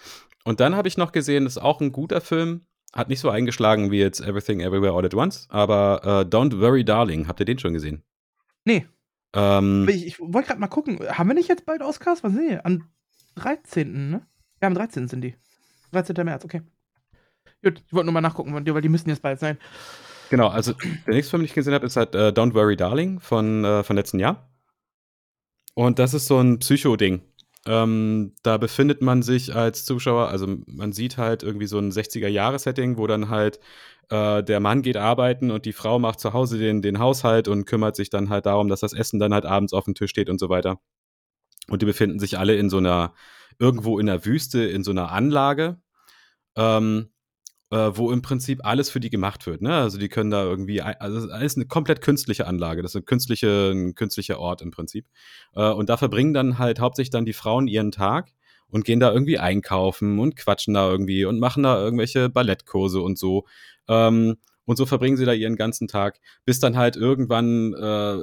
Und 0.43 0.59
dann 0.59 0.75
habe 0.75 0.87
ich 0.87 0.97
noch 0.97 1.11
gesehen, 1.11 1.45
das 1.45 1.53
ist 1.53 1.61
auch 1.63 1.81
ein 1.81 1.91
guter 1.91 2.21
Film, 2.21 2.61
hat 2.95 3.09
nicht 3.09 3.19
so 3.19 3.29
eingeschlagen 3.29 3.91
wie 3.91 3.99
jetzt 3.99 4.21
Everything 4.21 4.61
Everywhere 4.61 4.93
All 4.93 5.05
at 5.05 5.13
Once, 5.13 5.47
aber 5.49 6.01
äh, 6.03 6.29
Don't 6.35 6.59
Worry 6.59 6.83
Darling, 6.85 7.27
habt 7.27 7.39
ihr 7.41 7.45
den 7.45 7.59
schon 7.59 7.73
gesehen? 7.73 8.03
Nee. 8.63 8.87
Ähm, 9.33 9.87
Ich, 9.89 10.05
ich 10.07 10.19
wollte 10.19 10.47
gerade 10.47 10.59
mal 10.61 10.67
gucken. 10.67 10.99
Haben 11.09 11.27
wir 11.29 11.33
nicht 11.35 11.49
jetzt 11.49 11.65
bald 11.65 11.81
Oscars? 11.81 12.23
Was 12.23 12.31
sind 12.33 12.49
die? 12.49 12.57
Am 12.63 12.87
13., 13.35 14.09
ne? 14.11 14.25
Ja, 14.61 14.67
am 14.67 14.73
13. 14.73 15.07
sind 15.09 15.21
die. 15.21 15.35
13. 15.91 16.15
März, 16.25 16.45
okay. 16.45 16.61
Gut, 17.63 17.83
ich 17.85 17.93
wollte 17.93 18.05
nur 18.05 18.13
mal 18.13 18.21
nachgucken, 18.21 18.53
weil 18.53 18.63
die- 18.63 18.73
weil 18.73 18.81
die 18.81 18.89
müssen 18.89 19.09
jetzt 19.09 19.21
bald 19.21 19.39
sein. 19.39 19.57
genau, 20.29 20.47
also 20.47 20.73
der 21.05 21.13
nächste 21.13 21.31
Film, 21.31 21.41
den 21.41 21.45
ich 21.45 21.53
gesehen 21.53 21.73
habe, 21.73 21.85
ist 21.85 21.97
halt 21.97 22.15
äh, 22.15 22.29
Don't 22.29 22.53
Worry 22.53 22.75
Darling 22.77 23.19
von, 23.19 23.63
äh, 23.65 23.83
von 23.83 23.95
letzten 23.95 24.19
Jahr. 24.19 24.49
Und 25.73 25.99
das 25.99 26.13
ist 26.13 26.27
so 26.27 26.39
ein 26.39 26.59
Psycho-Ding. 26.59 27.21
Ähm, 27.67 28.33
da 28.43 28.57
befindet 28.57 29.01
man 29.01 29.23
sich 29.23 29.55
als 29.55 29.85
Zuschauer, 29.85 30.27
also 30.29 30.47
man 30.67 30.93
sieht 30.93 31.17
halt 31.17 31.41
irgendwie 31.41 31.65
so 31.65 31.79
ein 31.79 31.91
60er-Jahre-Setting, 31.91 32.97
wo 32.97 33.07
dann 33.07 33.29
halt 33.29 33.59
äh, 34.09 34.43
der 34.43 34.59
Mann 34.59 34.83
geht 34.83 34.97
arbeiten 34.97 35.49
und 35.51 35.65
die 35.65 35.73
Frau 35.73 35.97
macht 35.97 36.19
zu 36.19 36.33
Hause 36.33 36.59
den, 36.59 36.81
den 36.81 36.99
Haushalt 36.99 37.47
und 37.47 37.65
kümmert 37.65 37.95
sich 37.95 38.09
dann 38.09 38.29
halt 38.29 38.45
darum, 38.45 38.67
dass 38.67 38.81
das 38.81 38.93
Essen 38.93 39.19
dann 39.19 39.33
halt 39.33 39.45
abends 39.45 39.73
auf 39.73 39.85
dem 39.85 39.95
Tisch 39.95 40.11
steht 40.11 40.29
und 40.29 40.39
so 40.39 40.49
weiter. 40.49 40.79
Und 41.67 41.81
die 41.81 41.87
befinden 41.87 42.19
sich 42.19 42.37
alle 42.37 42.55
in 42.55 42.69
so 42.69 42.77
einer, 42.77 43.13
irgendwo 43.57 43.99
in 43.99 44.05
der 44.05 44.25
Wüste, 44.25 44.63
in 44.63 44.83
so 44.83 44.91
einer 44.91 45.11
Anlage. 45.11 45.79
Ähm, 46.55 47.09
äh, 47.71 47.91
wo 47.93 48.11
im 48.11 48.21
Prinzip 48.21 48.59
alles 48.63 48.89
für 48.89 48.99
die 48.99 49.09
gemacht 49.09 49.45
wird. 49.47 49.61
Ne? 49.61 49.73
Also 49.73 49.97
die 49.97 50.09
können 50.09 50.29
da 50.29 50.43
irgendwie, 50.43 50.81
also 50.81 51.17
es 51.17 51.41
ist 51.41 51.57
eine 51.57 51.65
komplett 51.65 52.01
künstliche 52.01 52.47
Anlage, 52.47 52.81
das 52.81 52.91
ist 52.91 52.97
eine 52.97 53.05
künstliche, 53.05 53.71
ein 53.71 53.95
künstlicher 53.95 54.39
Ort 54.39 54.61
im 54.61 54.71
Prinzip. 54.71 55.07
Äh, 55.55 55.69
und 55.69 55.89
da 55.89 55.97
verbringen 55.97 56.33
dann 56.33 56.59
halt 56.59 56.79
hauptsächlich 56.79 57.11
dann 57.11 57.25
die 57.25 57.33
Frauen 57.33 57.67
ihren 57.67 57.91
Tag 57.91 58.31
und 58.67 58.85
gehen 58.85 58.99
da 58.99 59.11
irgendwie 59.11 59.39
einkaufen 59.39 60.19
und 60.19 60.35
quatschen 60.35 60.73
da 60.73 60.89
irgendwie 60.89 61.25
und 61.25 61.39
machen 61.39 61.63
da 61.63 61.79
irgendwelche 61.79 62.29
Ballettkurse 62.29 63.01
und 63.01 63.17
so. 63.17 63.45
Ähm, 63.87 64.37
und 64.65 64.77
so 64.77 64.85
verbringen 64.85 65.17
sie 65.17 65.25
da 65.25 65.33
ihren 65.33 65.55
ganzen 65.55 65.87
Tag, 65.87 66.19
bis 66.43 66.59
dann 66.59 66.75
halt 66.75 66.95
irgendwann 66.95 67.73
äh, 67.73 68.17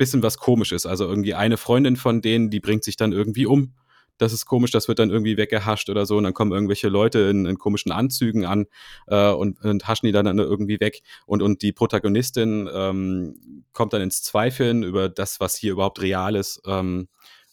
bisschen 0.00 0.22
was 0.22 0.38
komisch 0.38 0.72
ist. 0.72 0.86
Also 0.86 1.06
irgendwie 1.06 1.34
eine 1.34 1.58
Freundin 1.58 1.96
von 1.96 2.22
denen, 2.22 2.50
die 2.50 2.60
bringt 2.60 2.84
sich 2.84 2.96
dann 2.96 3.12
irgendwie 3.12 3.46
um 3.46 3.74
das 4.20 4.32
ist 4.32 4.44
komisch, 4.46 4.70
das 4.70 4.86
wird 4.86 4.98
dann 4.98 5.10
irgendwie 5.10 5.36
weggehascht 5.36 5.88
oder 5.88 6.04
so 6.06 6.16
und 6.16 6.24
dann 6.24 6.34
kommen 6.34 6.52
irgendwelche 6.52 6.88
Leute 6.88 7.20
in, 7.20 7.46
in 7.46 7.58
komischen 7.58 7.90
Anzügen 7.90 8.44
an 8.44 8.66
äh, 9.06 9.30
und, 9.30 9.60
und 9.64 9.88
haschen 9.88 10.06
die 10.06 10.12
dann 10.12 10.38
irgendwie 10.38 10.78
weg 10.80 11.02
und, 11.26 11.42
und 11.42 11.62
die 11.62 11.72
Protagonistin 11.72 12.68
ähm, 12.72 13.64
kommt 13.72 13.92
dann 13.92 14.02
ins 14.02 14.22
Zweifeln 14.22 14.82
über 14.82 15.08
das, 15.08 15.40
was 15.40 15.56
hier 15.56 15.72
überhaupt 15.72 16.02
real 16.02 16.36
ist 16.36 16.60
ähm, 16.66 17.08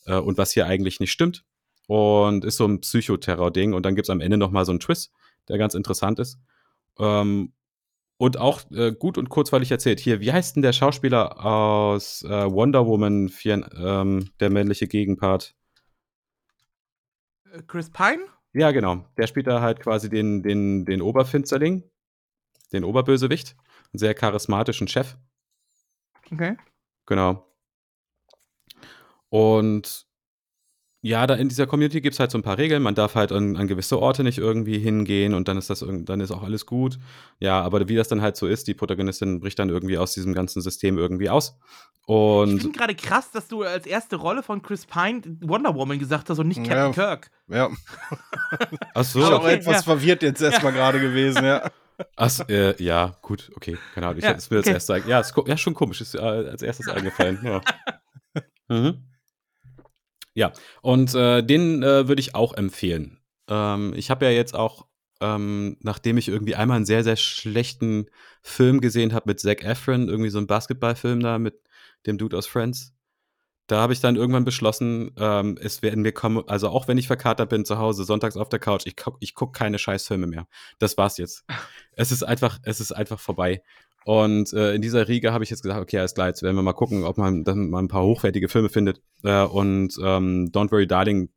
äh, 0.05 0.15
und 0.15 0.38
was 0.38 0.51
hier 0.51 0.65
eigentlich 0.65 0.99
nicht 0.99 1.11
stimmt 1.11 1.45
und 1.88 2.43
ist 2.43 2.57
so 2.57 2.65
ein 2.65 2.82
Psychoterror-Ding 2.82 3.74
und 3.74 3.86
dann 3.86 3.95
gibt 3.95 4.07
es 4.07 4.09
am 4.09 4.22
Ende 4.22 4.38
nochmal 4.38 4.65
so 4.65 4.72
einen 4.72 4.80
Twist, 4.80 5.11
der 5.47 5.57
ganz 5.57 5.74
interessant 5.74 6.20
ist. 6.20 6.38
Ähm, 6.99 7.53
und 8.18 8.38
auch 8.38 8.61
äh, 8.72 8.91
gut 8.91 9.18
und 9.18 9.30
kurzweilig 9.30 9.72
erzählt. 9.72 9.99
Hier, 9.99 10.20
wie 10.20 10.34
heißt 10.34 10.55
denn 10.55 10.63
der 10.63 10.74
Schauspieler 10.74 11.45
aus 11.45 12.24
äh, 12.24 12.51
Wonder 12.51 12.88
Woman, 12.88 13.30
vier, 13.30 13.70
ähm, 13.78 14.32
der 14.39 14.49
männliche 14.49 14.88
Gegenpart? 14.88 15.55
Chris 17.67 17.89
Pine? 17.89 18.25
Ja, 18.53 18.71
genau. 18.71 19.05
Der 19.17 19.27
spielt 19.27 19.47
da 19.47 19.61
halt 19.61 19.79
quasi 19.79 20.09
den, 20.09 20.41
den, 20.43 20.85
den 20.85 21.01
Oberfinsterling, 21.01 21.83
den 22.73 22.83
Oberbösewicht, 22.83 23.55
einen 23.93 23.99
sehr 23.99 24.13
charismatischen 24.13 24.87
Chef. 24.87 25.17
Okay. 26.31 26.57
Genau. 27.05 27.45
Und 29.29 30.06
ja, 31.01 31.27
da 31.27 31.35
in 31.35 31.47
dieser 31.47 31.67
Community 31.67 32.01
gibt 32.01 32.13
es 32.15 32.19
halt 32.19 32.31
so 32.31 32.37
ein 32.37 32.41
paar 32.41 32.57
Regeln. 32.57 32.81
Man 32.81 32.95
darf 32.95 33.15
halt 33.15 33.31
an, 33.31 33.55
an, 33.55 33.67
gewisse 33.67 33.99
Orte 33.99 34.23
nicht 34.23 34.39
irgendwie 34.39 34.79
hingehen 34.79 35.33
und 35.33 35.47
dann 35.47 35.57
ist 35.57 35.69
das 35.69 35.85
dann 35.87 36.19
ist 36.21 36.31
auch 36.31 36.43
alles 36.43 36.65
gut. 36.65 36.97
Ja, 37.39 37.61
aber 37.61 37.87
wie 37.87 37.95
das 37.95 38.07
dann 38.07 38.21
halt 38.21 38.35
so 38.35 38.47
ist, 38.47 38.67
die 38.67 38.73
Protagonistin 38.73 39.39
bricht 39.39 39.59
dann 39.59 39.69
irgendwie 39.69 39.97
aus 39.97 40.13
diesem 40.13 40.33
ganzen 40.33 40.61
System 40.61 40.97
irgendwie 40.97 41.29
aus. 41.29 41.57
Und 42.07 42.55
ich 42.55 42.61
finde 42.61 42.79
gerade 42.79 42.95
krass, 42.95 43.31
dass 43.31 43.47
du 43.47 43.63
als 43.63 43.85
erste 43.85 44.15
Rolle 44.15 44.41
von 44.41 44.61
Chris 44.61 44.85
Pine 44.85 45.21
Wonder 45.41 45.75
Woman 45.75 45.99
gesagt 45.99 46.29
hast 46.29 46.39
und 46.39 46.47
nicht 46.47 46.63
Captain 46.63 46.77
ja, 46.77 46.91
Kirk. 46.91 47.29
Ja. 47.47 47.69
Ach 48.93 49.03
so. 49.03 49.19
Ich 49.19 49.25
bin 49.25 49.33
auch 49.33 49.43
okay, 49.43 49.53
etwas 49.55 49.75
ja. 49.75 49.81
verwirrt 49.83 50.23
jetzt 50.23 50.41
erstmal 50.41 50.73
ja. 50.73 50.79
gerade 50.79 50.99
gewesen, 50.99 51.45
ja. 51.45 51.69
Ach, 52.15 52.39
äh, 52.47 52.81
ja, 52.81 53.17
gut, 53.21 53.51
okay, 53.55 53.77
keine 53.93 54.07
Ahnung. 54.07 54.19
Ich 54.19 54.23
ja, 54.23 54.31
es 54.31 54.49
mir 54.49 54.59
okay. 54.59 54.73
als 54.73 54.89
erstes 54.89 55.07
ja, 55.07 55.19
ist, 55.19 55.33
ja, 55.47 55.57
schon 55.57 55.73
komisch, 55.73 55.99
ist 56.01 56.15
äh, 56.15 56.19
als 56.19 56.61
erstes 56.61 56.87
eingefallen. 56.87 57.39
Ja. 57.43 57.61
mhm. 58.69 59.06
Ja, 60.38 60.53
und 60.83 61.15
äh, 61.15 61.41
den 61.41 61.81
äh, 61.81 62.07
würde 62.07 62.19
ich 62.19 62.35
auch 62.35 62.53
empfehlen. 62.53 63.17
Ähm, 63.49 63.93
ich 63.95 64.11
habe 64.11 64.25
ja 64.25 64.31
jetzt 64.31 64.53
auch, 64.53 64.85
ähm, 65.19 65.77
nachdem 65.81 66.19
ich 66.19 66.27
irgendwie 66.27 66.53
einmal 66.53 66.75
einen 66.75 66.85
sehr, 66.85 67.03
sehr 67.03 67.15
schlechten 67.15 68.05
Film 68.43 68.79
gesehen 68.79 69.13
habe 69.13 69.31
mit 69.31 69.39
Zac 69.39 69.63
Efron, 69.63 70.07
irgendwie 70.07 70.29
so 70.29 70.38
einen 70.38 70.45
Basketballfilm 70.45 71.21
da 71.21 71.39
mit 71.39 71.59
dem 72.05 72.19
Dude 72.19 72.38
aus 72.38 72.45
Friends, 72.45 72.93
da 73.65 73.81
habe 73.81 73.93
ich 73.93 73.99
dann 73.99 74.15
irgendwann 74.15 74.45
beschlossen, 74.45 75.11
ähm, 75.17 75.57
es 75.59 75.81
werden 75.81 76.03
mir 76.03 76.11
kommen, 76.11 76.47
also 76.47 76.69
auch 76.69 76.88
wenn 76.88 76.99
ich 76.99 77.07
verkatert 77.07 77.49
bin 77.49 77.65
zu 77.65 77.79
Hause, 77.79 78.03
sonntags 78.03 78.38
auf 78.38 78.49
der 78.49 78.59
Couch, 78.59 78.83
ich 78.85 78.95
gucke 78.95 79.17
ich 79.21 79.33
guck 79.33 79.55
keine 79.55 79.79
Scheißfilme 79.79 80.27
mehr. 80.27 80.47
Das 80.77 80.97
war's 80.99 81.17
jetzt. 81.17 81.45
Es 81.99 82.11
ist 82.11 82.21
einfach, 82.21 82.59
es 82.61 82.79
ist 82.79 82.91
einfach 82.91 83.19
vorbei. 83.19 83.63
Und 84.07 84.53
äh, 84.53 84.73
in 84.73 84.81
dieser 84.81 85.09
Riege 85.09 85.33
habe 85.33 85.43
ich 85.43 85.49
jetzt 85.49 85.63
gesagt, 85.63 85.81
okay, 85.81 85.97
alles 85.97 86.13
klar, 86.13 86.29
jetzt 86.29 86.41
werden 86.41 86.55
wir 86.55 86.61
mal 86.61 86.71
gucken, 86.71 87.03
ob 87.03 87.17
man 87.17 87.43
dann 87.43 87.69
mal 87.69 87.79
ein 87.79 87.89
paar 87.89 88.03
hochwertige 88.03 88.47
Filme 88.47 88.69
findet. 88.69 89.01
Äh, 89.23 89.43
und 89.43 89.97
ähm, 90.01 90.49
Don't 90.53 90.71
Worry 90.71 90.87
Darling 90.87 91.27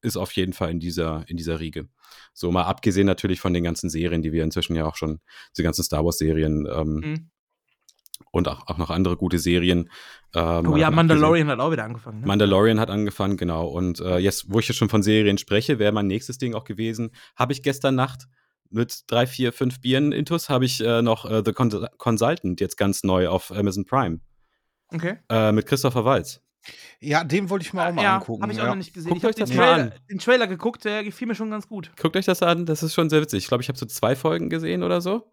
ist 0.00 0.16
auf 0.16 0.30
jeden 0.36 0.52
Fall 0.52 0.70
in 0.70 0.78
dieser, 0.78 1.24
in 1.26 1.36
dieser 1.36 1.58
Riege. 1.58 1.88
So 2.32 2.52
mal 2.52 2.66
abgesehen 2.66 3.06
natürlich 3.06 3.40
von 3.40 3.52
den 3.52 3.64
ganzen 3.64 3.90
Serien, 3.90 4.22
die 4.22 4.30
wir 4.30 4.44
inzwischen 4.44 4.76
ja 4.76 4.86
auch 4.86 4.94
schon, 4.94 5.18
die 5.58 5.64
ganzen 5.64 5.82
Star 5.82 6.04
Wars-Serien 6.04 6.68
ähm, 6.72 6.94
mhm. 6.94 7.30
und 8.30 8.46
auch, 8.46 8.64
auch 8.68 8.78
noch 8.78 8.90
andere 8.90 9.16
gute 9.16 9.40
Serien. 9.40 9.90
Ähm, 10.32 10.68
oh 10.68 10.76
ja, 10.76 10.92
Mandalorian 10.92 11.48
hat 11.48 11.58
auch 11.58 11.72
wieder 11.72 11.82
angefangen. 11.82 12.20
Ne? 12.20 12.28
Mandalorian 12.28 12.78
hat 12.78 12.90
angefangen, 12.90 13.38
genau. 13.38 13.66
Und 13.66 13.98
äh, 13.98 14.18
jetzt, 14.18 14.52
wo 14.52 14.60
ich 14.60 14.68
jetzt 14.68 14.76
schon 14.76 14.88
von 14.88 15.02
Serien 15.02 15.36
spreche, 15.36 15.80
wäre 15.80 15.90
mein 15.90 16.06
nächstes 16.06 16.38
Ding 16.38 16.54
auch 16.54 16.62
gewesen, 16.62 17.10
habe 17.34 17.52
ich 17.52 17.64
gestern 17.64 17.96
Nacht 17.96 18.28
mit 18.70 19.02
drei, 19.08 19.26
vier, 19.26 19.52
fünf 19.52 19.80
Bieren 19.80 20.12
intus 20.12 20.48
habe 20.48 20.64
ich 20.64 20.80
äh, 20.80 21.02
noch 21.02 21.24
äh, 21.24 21.42
The 21.44 21.52
Con 21.52 21.88
Consultant 21.98 22.60
jetzt 22.60 22.76
ganz 22.76 23.02
neu 23.02 23.28
auf 23.28 23.52
Amazon 23.52 23.84
Prime. 23.84 24.20
Okay. 24.92 25.18
Äh, 25.28 25.52
mit 25.52 25.66
Christopher 25.66 26.04
Walz. 26.04 26.40
Ja, 27.00 27.24
den 27.24 27.48
wollte 27.48 27.64
ich 27.64 27.72
mir 27.72 27.86
auch 27.86 27.92
mal 27.92 28.02
ja, 28.02 28.16
angucken. 28.16 28.42
Habe 28.42 28.52
ich 28.52 28.60
auch 28.60 28.64
ja. 28.64 28.70
noch 28.70 28.76
nicht 28.76 28.92
gesehen. 28.92 29.10
Guckt 29.10 29.22
ich 29.22 29.28
euch 29.28 29.34
den 29.34 29.46
das 29.46 29.50
Trailer, 29.50 29.84
an. 29.84 29.92
den 30.10 30.18
Trailer 30.18 30.46
geguckt, 30.46 30.84
der 30.84 31.04
gefiel 31.04 31.26
mir 31.26 31.34
schon 31.34 31.50
ganz 31.50 31.66
gut. 31.66 31.90
Guckt 32.00 32.16
euch 32.16 32.26
das 32.26 32.42
an, 32.42 32.66
das 32.66 32.82
ist 32.82 32.94
schon 32.94 33.08
sehr 33.08 33.20
witzig. 33.22 33.44
Ich 33.44 33.48
glaube, 33.48 33.62
ich 33.62 33.68
habe 33.68 33.78
so 33.78 33.86
zwei 33.86 34.14
Folgen 34.14 34.50
gesehen 34.50 34.82
oder 34.82 35.00
so. 35.00 35.32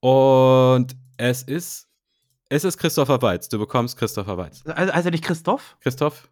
Und 0.00 0.96
es 1.16 1.42
ist 1.42 1.90
es 2.50 2.64
ist 2.64 2.78
Christopher 2.78 3.22
Walz. 3.22 3.48
Du 3.48 3.58
bekommst 3.58 3.96
Christopher 3.96 4.36
Walz. 4.36 4.62
Also, 4.66 4.92
also 4.92 5.10
nicht 5.10 5.24
Christoph? 5.24 5.76
Christoph? 5.80 6.28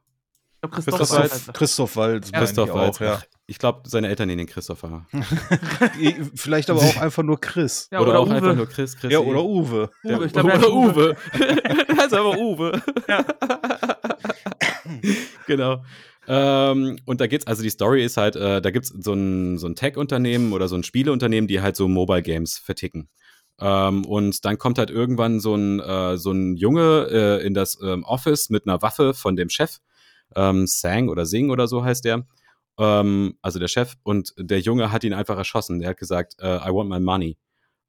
Ich 0.63 0.71
Christoph, 0.71 0.99
Christoph 0.99 1.17
Walz. 1.17 1.51
Christoph 1.53 1.97
Walz. 1.97 2.31
Ja. 2.33 2.39
Christoph 2.41 2.75
Walz. 2.75 2.99
Ja. 2.99 3.23
Ich 3.51 3.59
glaube, 3.59 3.89
seine 3.89 4.09
Eltern 4.09 4.29
nennen 4.29 4.43
ihn 4.43 4.47
Christopher. 4.47 5.07
Vielleicht 6.35 6.69
aber 6.69 6.83
auch 6.83 6.99
einfach 6.99 7.23
nur 7.23 7.41
Chris. 7.41 7.89
Ja, 7.91 8.01
oder, 8.01 8.11
oder, 8.11 8.21
auch 8.21 8.27
Uwe. 8.27 8.35
einfach 8.35 8.55
nur 8.55 8.67
Chris. 8.67 8.95
Chrissy. 8.95 9.15
Ja, 9.15 9.21
oder 9.21 9.43
Uwe. 9.43 9.91
Uwe 10.05 10.27
ich 10.27 10.33
glaub, 10.35 10.45
oder 10.45 10.71
Uwe. 10.71 11.17
das 11.89 12.07
ist 12.09 12.13
aber 12.13 12.39
Uwe. 12.39 12.83
Ja. 13.09 13.25
genau. 15.47 15.83
Ähm, 16.27 16.99
und 17.07 17.23
da 17.23 17.27
geht's, 17.27 17.47
also 17.47 17.63
die 17.63 17.71
Story 17.71 18.05
ist 18.05 18.19
halt, 18.19 18.37
äh, 18.37 18.61
da 18.61 18.71
gibt's 18.71 18.93
so 18.95 19.15
ein, 19.15 19.57
so 19.57 19.67
ein 19.67 19.75
Tech-Unternehmen 19.75 20.53
oder 20.53 20.69
so 20.69 20.77
ein 20.77 20.83
Spieleunternehmen, 20.83 21.49
die 21.49 21.63
halt 21.63 21.75
so 21.75 21.89
Mobile 21.89 22.23
Games 22.23 22.59
verticken. 22.59 23.09
Ähm, 23.59 24.05
und 24.05 24.45
dann 24.45 24.59
kommt 24.59 24.77
halt 24.77 24.91
irgendwann 24.91 25.41
so 25.41 25.55
ein, 25.55 25.81
äh, 25.81 26.19
so 26.19 26.33
ein 26.33 26.55
Junge 26.57 27.09
äh, 27.11 27.47
in 27.47 27.55
das 27.55 27.79
ähm, 27.83 28.05
Office 28.05 28.51
mit 28.51 28.67
einer 28.67 28.83
Waffe 28.83 29.15
von 29.15 29.37
dem 29.37 29.49
Chef. 29.49 29.79
Ähm, 30.37 30.67
Sang 30.67 31.09
oder 31.09 31.25
Sing 31.25 31.49
oder 31.49 31.67
so 31.67 31.83
heißt 31.83 32.05
der 32.05 32.27
ähm, 32.79 33.37
also 33.43 33.59
der 33.59 33.69
Chef, 33.69 33.95
und 34.03 34.35
der 34.39 34.61
Junge 34.61 34.93
hat 34.93 35.05
ihn 35.05 35.15
einfach 35.15 35.37
erschossen. 35.37 35.81
Der 35.81 35.91
hat 35.91 35.99
gesagt, 35.99 36.37
uh, 36.43 36.59
I 36.67 36.71
want 36.73 36.89
my 36.89 37.01
money. 37.01 37.39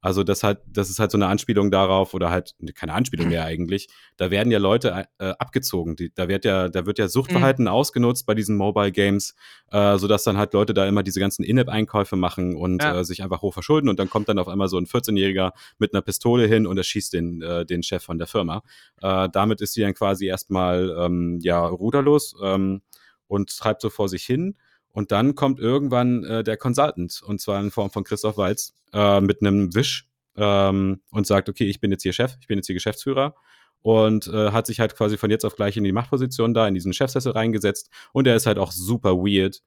Also 0.02 0.24
das 0.24 0.42
halt, 0.42 0.60
das 0.66 0.88
ist 0.88 0.98
halt 0.98 1.10
so 1.10 1.18
eine 1.18 1.26
Anspielung 1.26 1.70
darauf 1.70 2.14
oder 2.14 2.30
halt 2.30 2.54
keine 2.74 2.94
Anspielung 2.94 3.28
mehr 3.28 3.44
eigentlich. 3.44 3.88
Da 4.16 4.30
werden 4.30 4.50
ja 4.50 4.58
Leute 4.58 5.06
äh, 5.18 5.32
abgezogen. 5.38 5.94
Die, 5.94 6.12
da 6.14 6.26
wird 6.26 6.46
ja, 6.46 6.70
da 6.70 6.86
wird 6.86 6.98
ja 6.98 7.06
Suchtverhalten 7.06 7.64
mhm. 7.64 7.70
ausgenutzt 7.70 8.24
bei 8.24 8.34
diesen 8.34 8.56
Mobile 8.56 8.92
Games, 8.92 9.34
äh, 9.70 9.98
sodass 9.98 10.24
dann 10.24 10.38
halt 10.38 10.54
Leute 10.54 10.72
da 10.72 10.86
immer 10.86 11.02
diese 11.02 11.20
ganzen 11.20 11.44
In-App-Einkäufe 11.44 12.16
machen 12.16 12.56
und 12.56 12.82
ja. 12.82 13.00
äh, 13.00 13.04
sich 13.04 13.22
einfach 13.22 13.42
hoch 13.42 13.52
verschulden 13.52 13.90
und 13.90 13.98
dann 13.98 14.08
kommt 14.08 14.30
dann 14.30 14.38
auf 14.38 14.48
einmal 14.48 14.68
so 14.68 14.78
ein 14.78 14.86
14-Jähriger 14.86 15.52
mit 15.78 15.92
einer 15.92 16.00
Pistole 16.00 16.46
hin 16.46 16.66
und 16.66 16.78
erschießt 16.78 17.12
den, 17.12 17.42
äh, 17.42 17.66
den 17.66 17.82
Chef 17.82 18.02
von 18.02 18.16
der 18.16 18.26
Firma. 18.26 18.62
Äh, 19.02 19.28
damit 19.30 19.60
ist 19.60 19.74
sie 19.74 19.82
dann 19.82 19.92
quasi 19.92 20.26
erstmal 20.26 20.96
ähm, 20.98 21.40
ja 21.42 21.66
ruderlos 21.66 22.34
ähm, 22.42 22.80
und 23.26 23.54
treibt 23.54 23.82
so 23.82 23.90
vor 23.90 24.08
sich 24.08 24.24
hin. 24.24 24.56
Und 24.92 25.12
dann 25.12 25.34
kommt 25.34 25.60
irgendwann 25.60 26.24
äh, 26.24 26.42
der 26.42 26.56
Consultant, 26.56 27.22
und 27.24 27.40
zwar 27.40 27.60
in 27.60 27.70
Form 27.70 27.90
von 27.90 28.04
Christoph 28.04 28.36
Walz, 28.36 28.74
äh, 28.92 29.20
mit 29.20 29.40
einem 29.40 29.74
Wisch 29.74 30.08
ähm, 30.36 31.00
und 31.10 31.26
sagt, 31.26 31.48
okay, 31.48 31.64
ich 31.64 31.80
bin 31.80 31.90
jetzt 31.90 32.02
hier 32.02 32.12
Chef, 32.12 32.36
ich 32.40 32.46
bin 32.46 32.58
jetzt 32.58 32.66
hier 32.66 32.74
Geschäftsführer 32.74 33.34
und 33.82 34.26
äh, 34.28 34.50
hat 34.50 34.66
sich 34.66 34.80
halt 34.80 34.96
quasi 34.96 35.16
von 35.16 35.30
jetzt 35.30 35.44
auf 35.44 35.56
gleich 35.56 35.76
in 35.76 35.84
die 35.84 35.92
Machtposition 35.92 36.54
da, 36.54 36.66
in 36.66 36.74
diesen 36.74 36.92
Chefsessel 36.92 37.32
reingesetzt 37.32 37.90
und 38.12 38.26
er 38.26 38.36
ist 38.36 38.46
halt 38.46 38.58
auch 38.58 38.72
super 38.72 39.16
weird. 39.16 39.62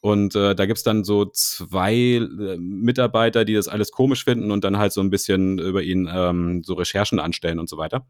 Und 0.00 0.34
äh, 0.34 0.56
da 0.56 0.66
gibt's 0.66 0.82
dann 0.82 1.04
so 1.04 1.26
zwei 1.26 1.94
äh, 1.94 2.56
Mitarbeiter, 2.58 3.44
die 3.44 3.54
das 3.54 3.68
alles 3.68 3.92
komisch 3.92 4.24
finden 4.24 4.50
und 4.50 4.64
dann 4.64 4.76
halt 4.76 4.92
so 4.92 5.00
ein 5.00 5.10
bisschen 5.10 5.60
über 5.60 5.80
ihn 5.80 6.10
ähm, 6.12 6.62
so 6.64 6.74
Recherchen 6.74 7.20
anstellen 7.20 7.60
und 7.60 7.68
so 7.68 7.78
weiter. 7.78 8.04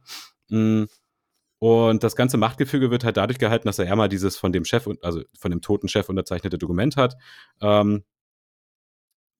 Mm. 0.48 0.84
Und 1.62 2.02
das 2.02 2.16
ganze 2.16 2.38
Machtgefüge 2.38 2.90
wird 2.90 3.04
halt 3.04 3.16
dadurch 3.16 3.38
gehalten, 3.38 3.68
dass 3.68 3.78
er 3.78 3.86
ja 3.86 3.94
mal 3.94 4.08
dieses 4.08 4.36
von 4.36 4.52
dem 4.52 4.64
Chef, 4.64 4.88
also 5.00 5.22
von 5.38 5.52
dem 5.52 5.60
toten 5.60 5.86
Chef 5.86 6.08
unterzeichnete 6.08 6.58
Dokument 6.58 6.96
hat. 6.96 7.14
Ähm, 7.60 8.02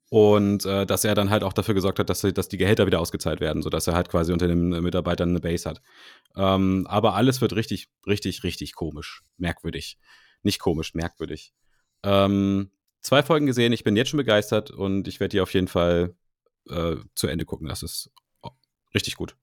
und 0.09 0.65
äh, 0.65 0.87
dass 0.87 1.05
er 1.05 1.17
dann 1.17 1.31
halt 1.31 1.43
auch 1.43 1.53
dafür 1.53 1.75
gesorgt 1.75 1.99
hat, 1.99 2.09
dass, 2.09 2.21
dass 2.21 2.49
die 2.49 2.59
Gehälter 2.59 2.87
wieder 2.87 3.01
ausgezahlt 3.01 3.41
werden, 3.41 3.61
sodass 3.61 3.89
er 3.89 3.95
halt 3.95 4.09
quasi 4.09 4.33
unter 4.33 4.47
den 4.47 4.69
Mitarbeitern 4.69 5.31
eine 5.31 5.41
Base 5.41 5.69
hat. 5.69 5.83
Ähm, 6.37 6.87
aber 6.89 7.17
alles 7.17 7.41
wird 7.41 7.57
richtig, 7.57 7.89
richtig, 8.07 8.45
richtig 8.45 8.77
komisch, 8.77 9.25
merkwürdig. 9.37 9.99
nicht 10.45 10.61
komisch, 10.61 10.95
merkwürdig. 10.95 11.53
Ähm, 12.05 12.71
zwei 13.01 13.25
Folgen 13.25 13.47
gesehen, 13.47 13.73
ich 13.73 13.83
bin 13.83 13.97
jetzt 13.97 14.11
schon 14.11 14.19
begeistert 14.19 14.71
und 14.71 15.09
ich 15.09 15.19
werde 15.19 15.31
die 15.31 15.41
auf 15.41 15.53
jeden 15.55 15.67
Fall 15.67 16.15
äh, 16.69 16.95
zu 17.17 17.27
Ende 17.27 17.47
gucken. 17.47 17.67
Das 17.67 17.83
ist 17.83 18.13
richtig 18.95 19.17
gut. 19.17 19.35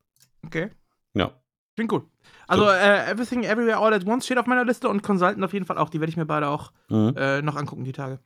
Okay. 0.46 0.70
Ja. 1.14 1.38
Klingt 1.80 1.92
gut. 1.92 2.04
Also, 2.46 2.66
So. 2.66 2.70
äh, 2.72 3.10
Everything 3.10 3.44
Everywhere 3.46 3.78
All 3.78 3.94
at 3.94 4.06
Once 4.06 4.26
steht 4.26 4.38
auf 4.38 4.48
meiner 4.48 4.66
Liste 4.66 4.90
und 4.90 5.02
Consultant 5.02 5.42
auf 5.46 5.54
jeden 5.54 5.66
Fall 5.66 5.78
auch. 5.78 5.88
Die 5.88 6.02
werde 6.02 6.10
ich 6.12 6.18
mir 6.18 6.26
beide 6.26 6.50
auch 6.50 6.74
Mhm. 6.90 7.14
äh, 7.16 7.42
noch 7.42 7.56
angucken, 7.56 7.86
die 7.86 7.94
Tage. 7.94 8.20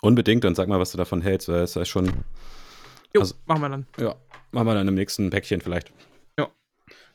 Unbedingt 0.00 0.44
und 0.44 0.54
sag 0.54 0.68
mal, 0.68 0.78
was 0.78 0.92
du 0.92 0.98
davon 0.98 1.20
hältst, 1.20 1.48
weil 1.48 1.62
es 1.62 1.74
ist 1.74 1.88
schon, 1.88 2.06
Jo, 3.12 3.20
Also- 3.22 3.34
machen 3.46 3.62
wir 3.62 3.68
dann. 3.68 3.86
ja, 3.98 4.14
machen 4.52 4.66
wir 4.68 4.74
dann 4.74 4.86
im 4.86 4.94
nächsten 4.94 5.28
Päckchen 5.30 5.60
vielleicht. 5.60 5.92
Ja. 6.38 6.48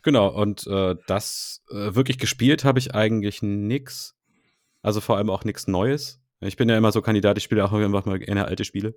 Genau, 0.01 0.27
und 0.27 0.67
äh, 0.67 0.97
das 1.07 1.63
äh, 1.71 1.95
wirklich 1.95 2.17
gespielt 2.17 2.65
habe 2.65 2.79
ich 2.79 2.93
eigentlich 2.93 3.41
nix. 3.41 4.17
Also 4.81 4.99
vor 4.99 5.15
allem 5.15 5.29
auch 5.29 5.45
nichts 5.45 5.65
Neues. 5.67 6.21
Ich 6.41 6.57
bin 6.57 6.67
ja 6.67 6.77
immer 6.77 6.91
so 6.91 7.01
Kandidat, 7.01 7.37
ich 7.37 7.45
spiele 7.45 7.63
auch 7.63 7.71
einfach 7.71 8.03
mal 8.05 8.19
gerne 8.19 8.43
alte 8.45 8.65
Spiele. 8.65 8.95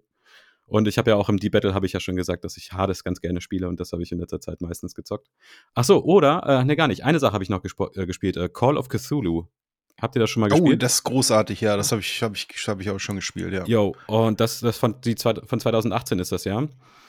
Und 0.72 0.88
ich 0.88 0.96
habe 0.96 1.10
ja 1.10 1.16
auch 1.16 1.28
im 1.28 1.36
D-Battle 1.36 1.74
habe 1.74 1.84
ich 1.84 1.92
ja 1.92 2.00
schon 2.00 2.16
gesagt, 2.16 2.44
dass 2.44 2.56
ich 2.56 2.72
Hades 2.72 3.04
ganz 3.04 3.20
gerne 3.20 3.42
spiele 3.42 3.68
und 3.68 3.78
das 3.78 3.92
habe 3.92 4.02
ich 4.02 4.10
in 4.10 4.18
letzter 4.18 4.40
Zeit 4.40 4.62
meistens 4.62 4.94
gezockt. 4.94 5.28
Ach 5.74 5.84
so, 5.84 6.02
oder, 6.02 6.42
äh, 6.46 6.64
ne, 6.64 6.76
gar 6.76 6.88
nicht. 6.88 7.04
Eine 7.04 7.18
Sache 7.18 7.34
habe 7.34 7.44
ich 7.44 7.50
noch 7.50 7.62
äh, 7.62 8.06
gespielt, 8.06 8.38
äh, 8.38 8.48
Call 8.48 8.78
of 8.78 8.88
Cthulhu. 8.88 9.48
Habt 10.01 10.16
ihr 10.16 10.20
das 10.20 10.30
schon 10.30 10.40
mal 10.40 10.51
Oh, 10.53 10.57
gespielt? 10.57 10.82
das 10.82 10.95
ist 10.95 11.05
großartig, 11.05 11.61
ja. 11.61 11.76
Das 11.76 11.93
habe 11.93 12.01
ich, 12.01 12.22
hab 12.22 12.34
ich, 12.34 12.47
hab 12.66 12.80
ich 12.80 12.90
auch 12.90 12.99
schon 12.99 13.16
gespielt, 13.16 13.53
ja. 13.53 13.64
Yo, 13.66 13.95
und 14.09 14.40
das, 14.40 14.61
das 14.61 14.76
von, 14.76 15.01
die, 15.01 15.14
zwei- 15.14 15.34
von 15.47 15.61
2018 15.61 16.18
ist 16.18 16.32
das, 16.32 16.45
ja? 16.45 16.61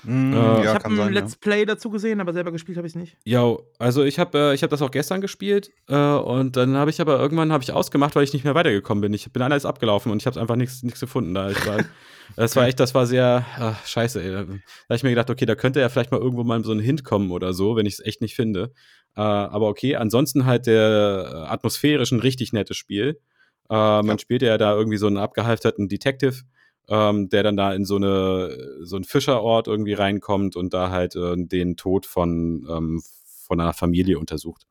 Mm, 0.06 0.34
Äh, 0.34 0.36
ja, 0.36 0.62
ich 0.64 0.68
habe 0.68 0.86
ein 0.86 0.96
sein. 0.98 1.14
Let's 1.14 1.36
Play 1.38 1.66
dazu 1.66 1.90
gesehen, 1.90 2.20
aber 2.20 2.34
selber 2.34 2.52
gespielt 2.52 2.78
habe 2.78 2.86
ich 2.86 2.92
es 2.94 3.00
nicht. 3.00 3.16
Ja, 3.24 3.56
also 3.80 4.04
ich 4.04 4.20
habe 4.20 4.38
äh, 4.38 4.54
ich 4.54 4.62
hab 4.62 4.70
das 4.70 4.82
auch 4.82 4.92
gestern 4.92 5.22
gespielt 5.22 5.72
äh, 5.88 5.96
und 5.96 6.58
dann 6.58 6.76
habe 6.76 6.92
ich 6.92 7.00
aber 7.00 7.18
irgendwann 7.20 7.54
habe 7.54 7.64
ich 7.64 7.72
ausgemacht, 7.72 8.14
weil 8.16 8.26
ich 8.26 8.34
nicht 8.34 8.44
mehr 8.44 8.54
weitergekommen 8.54 9.02
bin. 9.02 9.14
Ich 9.14 9.32
bin 9.32 9.42
alles 9.42 9.66
abgelaufen 9.66 10.12
und 10.12 10.22
ich 10.22 10.28
habe 10.28 10.40
einfach 10.42 10.58
nichts 10.58 10.84
nichts 10.84 11.00
gefunden. 11.00 11.34
Da 11.34 11.50
ich 11.52 11.66
war, 11.66 11.78
das 12.36 12.54
war 12.58 12.68
echt, 12.68 12.82
das 12.82 12.94
war 12.94 13.06
sehr 13.08 13.46
ach, 13.58 13.86
scheiße. 13.88 14.22
Ey. 14.22 14.32
Da 14.32 14.40
habe 14.40 14.60
ich 14.90 15.04
mir 15.04 15.10
gedacht, 15.12 15.30
okay, 15.30 15.46
da 15.46 15.56
könnte 15.56 15.80
ja 15.80 15.88
vielleicht 15.88 16.12
mal 16.12 16.20
irgendwo 16.20 16.44
mal 16.44 16.62
so 16.66 16.74
ein 16.74 16.80
Hint 16.80 17.06
kommen 17.06 17.32
oder 17.32 17.54
so, 17.54 17.78
wenn 17.78 17.86
ich 17.86 17.94
es 17.94 18.06
echt 18.06 18.20
nicht 18.22 18.36
finde. 18.36 18.74
Äh, 19.16 19.22
aber 19.22 19.68
okay, 19.68 19.96
ansonsten 19.96 20.46
halt 20.46 20.66
der 20.68 21.30
äh, 21.32 21.52
atmosphärisch 21.52 22.12
ein 22.12 22.20
richtig 22.20 22.54
nettes 22.54 22.78
Spiel. 22.78 23.20
Äh, 23.70 23.74
man 23.76 24.08
Ja. 24.08 24.18
spielt 24.20 24.42
ja 24.42 24.58
da 24.58 24.74
irgendwie 24.76 24.98
so 24.98 25.08
einen 25.08 25.18
abgehalfterten 25.18 25.88
Detective 25.88 26.42
ähm, 26.90 27.30
der 27.30 27.44
dann 27.44 27.56
da 27.56 27.74
in 27.74 27.86
so 27.86 27.96
eine 27.96 28.58
so 28.82 28.98
einen 28.98 29.06
Fischerort 29.06 29.68
irgendwie 29.70 29.94
reinkommt 29.94 30.58
und 30.58 30.74
da 30.74 30.90
halt 30.90 31.16
äh, 31.16 31.36
den 31.38 31.78
Tod 31.78 32.06
von 32.06 32.68
ähm, 32.70 33.02
von 33.48 33.62
einer 33.62 33.72
Familie 33.72 34.20
untersucht. 34.20 34.68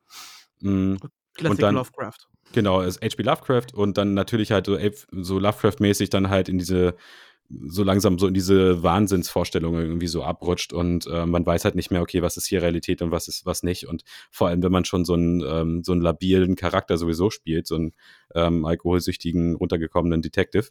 Mm, 0.61 0.97
Classic 1.33 1.59
dann- 1.59 1.73
Lovecraft. 1.73 2.27
genau, 2.51 2.81
ist 2.81 3.01
H.P. 3.03 3.23
Lovecraft 3.23 3.73
und 3.73 3.97
dann 3.97 4.13
natürlich 4.13 4.51
halt 4.51 4.67
so, 4.67 4.77
so 5.11 5.39
Lovecraft-mäßig 5.39 6.11
dann 6.11 6.29
halt 6.29 6.49
in 6.49 6.59
diese 6.59 6.93
so 7.49 7.83
langsam 7.83 8.17
so 8.17 8.27
in 8.27 8.33
diese 8.33 8.81
Wahnsinnsvorstellungen 8.83 9.81
irgendwie 9.85 10.07
so 10.07 10.23
abrutscht 10.23 10.73
und 10.73 11.05
äh, 11.07 11.25
man 11.25 11.45
weiß 11.45 11.65
halt 11.65 11.75
nicht 11.75 11.91
mehr, 11.91 12.01
okay, 12.01 12.21
was 12.21 12.37
ist 12.37 12.47
hier 12.47 12.61
Realität 12.61 13.01
und 13.01 13.11
was 13.11 13.27
ist 13.27 13.45
was 13.45 13.63
nicht 13.63 13.87
und 13.87 14.03
vor 14.31 14.47
allem, 14.47 14.63
wenn 14.63 14.71
man 14.71 14.85
schon 14.85 15.05
so 15.05 15.13
einen 15.13 15.41
ähm, 15.41 15.83
so 15.83 15.91
einen 15.91 16.01
labilen 16.01 16.55
Charakter 16.55 16.97
sowieso 16.97 17.29
spielt, 17.29 17.67
so 17.67 17.75
einen 17.75 17.91
ähm, 18.33 18.65
alkoholsüchtigen, 18.65 19.55
runtergekommenen 19.55 20.21
Detective. 20.21 20.69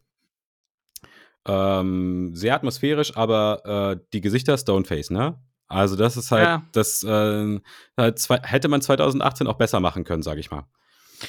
Ähm, 1.46 2.30
sehr 2.34 2.54
atmosphärisch, 2.54 3.16
aber 3.16 3.96
äh, 3.96 4.04
die 4.12 4.20
Gesichter 4.20 4.56
Stoneface, 4.56 5.10
ne? 5.10 5.38
Also 5.66 5.96
das 5.96 6.16
ist 6.16 6.30
halt, 6.30 6.44
Ja. 6.44 6.62
das 6.72 7.02
äh, 7.02 7.60
halt 7.96 8.18
zwei, 8.18 8.38
hätte 8.42 8.68
man 8.68 8.80
2018 8.82 9.46
auch 9.46 9.56
besser 9.56 9.80
machen 9.80 10.04
können, 10.04 10.22
sage 10.22 10.40
ich 10.40 10.50
mal. 10.50 10.66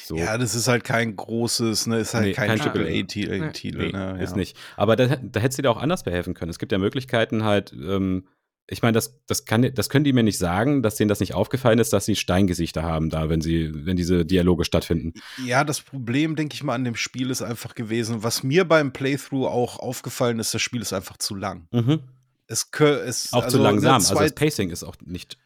So. 0.04 0.16
Ja, 0.18 0.38
das 0.38 0.56
ist 0.56 0.68
halt 0.68 0.84
kein 0.84 1.16
großes, 1.16 1.88
ne, 1.88 2.00
ist 2.00 2.14
halt 2.14 2.26
Nee, 2.26 2.34
kein, 2.34 2.48
kein 2.50 2.60
Triple 2.60 2.84
Triple 2.84 2.98
A. 3.00 3.04
A-Titel. 3.04 3.40
Nee. 3.40 3.52
Titel, 3.52 3.78
Nee, 3.78 3.92
ne, 3.92 4.22
ist 4.24 4.32
ja. 4.32 4.38
nicht. 4.38 4.58
Aber 4.78 4.96
da, 4.96 5.08
da 5.08 5.40
hättest 5.40 5.58
du 5.60 5.62
dir 5.64 5.70
auch 5.72 5.82
anders 5.82 6.04
behelfen 6.04 6.34
können. 6.34 6.50
Es 6.50 6.60
gibt 6.60 6.72
ja 6.72 6.78
Möglichkeiten 6.78 7.44
halt, 7.44 7.74
ähm, 7.74 8.28
ich 8.68 8.82
meine, 8.82 8.94
das, 8.94 9.20
das, 9.28 9.44
kann, 9.46 9.70
das 9.74 9.90
können 9.90 10.06
die 10.06 10.14
mir 10.14 10.24
nicht 10.24 10.38
sagen, 10.38 10.84
dass 10.84 10.96
denen 10.96 11.10
das 11.10 11.20
nicht 11.20 11.34
aufgefallen 11.34 11.80
ist, 11.80 11.92
dass 11.92 12.06
sie 12.06 12.16
Steingesichter 12.16 12.84
haben 12.84 13.10
da, 13.10 13.28
wenn 13.30 13.42
sie, 13.42 13.72
wenn 13.74 13.98
diese 13.98 14.26
Dialoge 14.26 14.64
stattfinden. 14.64 15.14
Ja, 15.46 15.66
das 15.66 15.82
Problem, 15.82 16.36
denke 16.38 16.56
ich 16.56 16.64
mal, 16.64 16.74
an 16.74 16.86
dem 16.86 16.96
Spiel 16.96 17.30
ist 17.30 17.42
einfach 17.42 17.76
gewesen, 17.76 18.24
was 18.24 18.42
mir 18.42 18.64
beim 18.66 18.94
Playthrough 18.94 19.48
auch 19.48 19.80
aufgefallen 19.80 20.40
ist, 20.40 20.54
das 20.54 20.62
Spiel 20.62 20.82
ist 20.82 20.94
einfach 20.94 21.18
zu 21.18 21.36
lang. 21.36 21.68
Mhm. 21.72 22.00
Es, 22.48 22.70
es 22.80 23.34
Auch 23.34 23.44
also, 23.44 23.58
zu 23.58 23.64
langsam. 23.64 23.90
ne, 23.90 23.96
also 23.96 24.16
zwei, 24.16 24.24
das 24.24 24.36
Pacing 24.36 24.70
ist 24.70 24.84
auch 24.84 24.96
nicht. 25.06 25.38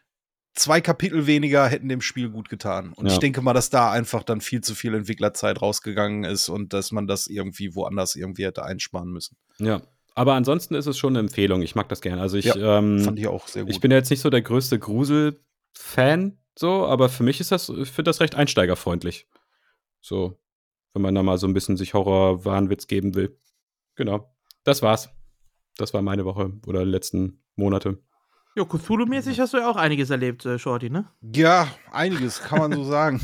Zwei 0.58 0.82
Kapitel 0.82 1.28
weniger 1.28 1.68
hätten 1.68 1.88
dem 1.90 2.02
Spiel 2.02 2.30
gut 2.30 2.50
getan. 2.50 2.92
Und 2.94 3.06
Ja. 3.08 3.14
ich 3.14 3.20
denke 3.20 3.42
mal, 3.42 3.54
dass 3.54 3.70
da 3.70 3.92
einfach 3.92 4.24
dann 4.24 4.42
viel 4.42 4.62
zu 4.62 4.76
viel 4.76 4.94
Entwicklerzeit 4.96 5.62
rausgegangen 5.62 6.24
ist 6.24 6.50
und 6.50 6.74
dass 6.74 6.92
man 6.92 7.08
das 7.08 7.28
irgendwie 7.28 7.76
woanders 7.76 8.16
irgendwie 8.16 8.46
hätte 8.46 8.64
einsparen 8.64 9.10
müssen. 9.12 9.38
Ja. 9.60 9.82
Aber 10.16 10.34
ansonsten 10.34 10.74
ist 10.74 10.88
es 10.88 10.98
schon 10.98 11.14
eine 11.14 11.20
Empfehlung. 11.20 11.62
Ich 11.62 11.76
mag 11.76 11.88
das 11.90 12.02
gerne. 12.02 12.22
Also 12.22 12.38
ich, 12.38 12.46
Ja, 12.46 12.80
ähm, 12.80 13.00
Fand 13.02 13.20
ich 13.20 13.28
auch 13.28 13.48
sehr 13.48 13.64
gut. 13.64 13.72
ich 13.72 13.80
bin 13.80 13.92
ja 13.92 13.98
jetzt 13.98 14.10
nicht 14.10 14.22
so 14.22 14.30
der 14.32 14.42
größte 14.42 14.80
Grusel-Fan, 14.80 16.38
so, 16.58 16.86
aber 16.88 17.10
für 17.10 17.24
mich 17.24 17.40
ist 17.40 17.52
das, 17.52 17.70
ich 17.70 17.90
finde 17.92 18.10
das 18.10 18.20
recht 18.20 18.34
einsteigerfreundlich. 18.36 19.28
So, 20.02 20.40
wenn 20.94 21.04
man 21.04 21.14
da 21.14 21.22
mal 21.22 21.38
so 21.38 21.48
ein 21.48 21.54
bisschen 21.54 21.78
sich 21.78 21.94
Horror-Wahnwitz 21.94 22.88
geben 22.88 23.14
will. 23.14 23.38
Genau. 23.96 24.34
Das 24.64 24.82
war's. 24.82 25.10
Das 25.78 25.94
war 25.94 26.02
meine 26.02 26.26
Woche 26.26 26.52
oder 26.66 26.84
letzten 26.84 27.44
Monate. 27.56 28.00
Jo, 28.58 28.66
Cthulhu-mäßig 28.66 29.40
hast 29.40 29.54
du 29.54 29.58
ja 29.60 29.70
auch 29.70 29.76
einiges 29.76 30.10
erlebt, 30.10 30.44
äh, 30.46 30.58
Shorty, 30.58 30.90
ne? 30.90 31.06
ja, 31.36 31.68
einiges 31.92 32.42
kann 32.42 32.58
man 32.58 32.74
so 32.74 32.84
sagen. 32.90 33.22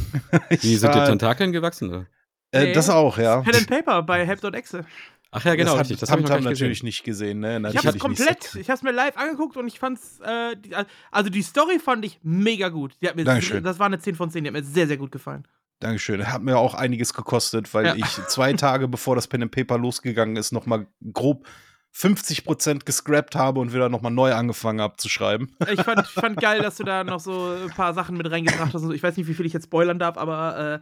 Wie 0.62 0.76
sind 0.76 0.94
dir 0.94 1.00
Ja, 1.00 1.06
Tentakeln 1.08 1.52
gewachsen? 1.52 1.90
Oder? 1.90 2.06
äh, 2.52 2.66
Nee. 2.66 2.74
das 2.74 2.88
auch, 2.92 3.18
ja. 3.18 3.42
Pen 3.42 3.56
and 3.56 3.68
Paper 3.68 4.04
bei 4.04 4.26
Help.exe. 4.28 4.86
Ach 5.32 5.44
ja, 5.44 5.56
genau, 5.56 5.72
das 5.72 5.80
richtig. 5.90 6.00
Das 6.02 6.12
habe 6.12 6.22
ich 6.22 6.30
hab 6.30 6.42
natürlich 6.42 6.82
gesehen. 6.82 6.86
nicht 6.86 7.04
gesehen. 7.04 7.40
Ne? 7.40 7.56
Ich 7.56 7.62
Natürlich 7.64 7.86
hab's 7.86 7.94
nicht. 7.96 8.02
komplett, 8.04 8.56
ich 8.56 8.70
hab's 8.70 8.84
mir 8.84 8.92
live 8.92 9.18
angeguckt 9.18 9.58
und 9.58 9.66
ich 9.68 9.80
fand's, 9.80 10.20
äh, 10.20 10.56
die, 10.56 10.76
also 11.10 11.32
die 11.32 11.42
Story 11.42 11.80
fand 11.80 12.06
ich 12.06 12.20
mega 12.22 12.70
gut. 12.70 12.96
Die 13.02 13.08
hat 13.10 13.16
mir, 13.16 13.24
Dankeschön. 13.24 13.64
Das 13.64 13.80
war 13.80 13.88
eine 13.88 13.98
10 13.98 14.14
von 14.14 14.30
10, 14.30 14.44
die 14.44 14.50
hat 14.50 14.54
mir 14.54 14.64
sehr, 14.64 14.86
sehr 14.86 14.98
gut 14.98 15.12
gefallen. 15.12 15.48
Dankeschön. 15.80 16.32
Hat 16.32 16.44
mir 16.44 16.60
auch 16.60 16.76
einiges 16.76 17.16
gekostet, 17.16 17.74
weil 17.74 17.88
Ja. 17.88 17.96
ich 17.96 18.06
zwei 18.28 18.54
Tage 18.54 18.88
bevor 18.88 19.16
das 19.16 19.28
Pen 19.28 19.42
and 19.42 19.52
Paper 19.52 19.80
losgegangen 19.80 20.36
ist, 20.36 20.52
noch 20.52 20.68
mal 20.68 20.86
grob 21.12 21.48
50% 21.96 22.86
gescrapped 22.86 23.36
habe 23.36 23.60
und 23.60 23.74
wieder 23.74 23.88
noch 23.88 24.02
mal 24.02 24.10
neu 24.10 24.34
angefangen 24.34 24.82
habe 24.82 24.98
zu 24.98 25.10
schreiben. 25.10 25.56
Ich 25.72 25.82
fand, 25.82 26.02
ich 26.02 26.10
fand 26.10 26.42
geil, 26.42 26.60
dass 26.64 26.78
du 26.78 26.84
da 26.84 27.04
noch 27.04 27.20
so 27.20 27.56
ein 27.64 27.70
paar 27.70 27.94
Sachen 27.94 28.18
mit 28.18 28.30
reingebracht 28.30 28.74
hast. 28.74 28.82
und 28.82 28.88
so. 28.88 28.92
Ich 28.94 29.04
weiß 29.04 29.16
nicht, 29.18 29.28
wie 29.28 29.34
viel 29.34 29.46
ich 29.46 29.54
jetzt 29.54 29.66
spoilern 29.66 30.00
darf, 30.00 30.18
aber 30.18 30.82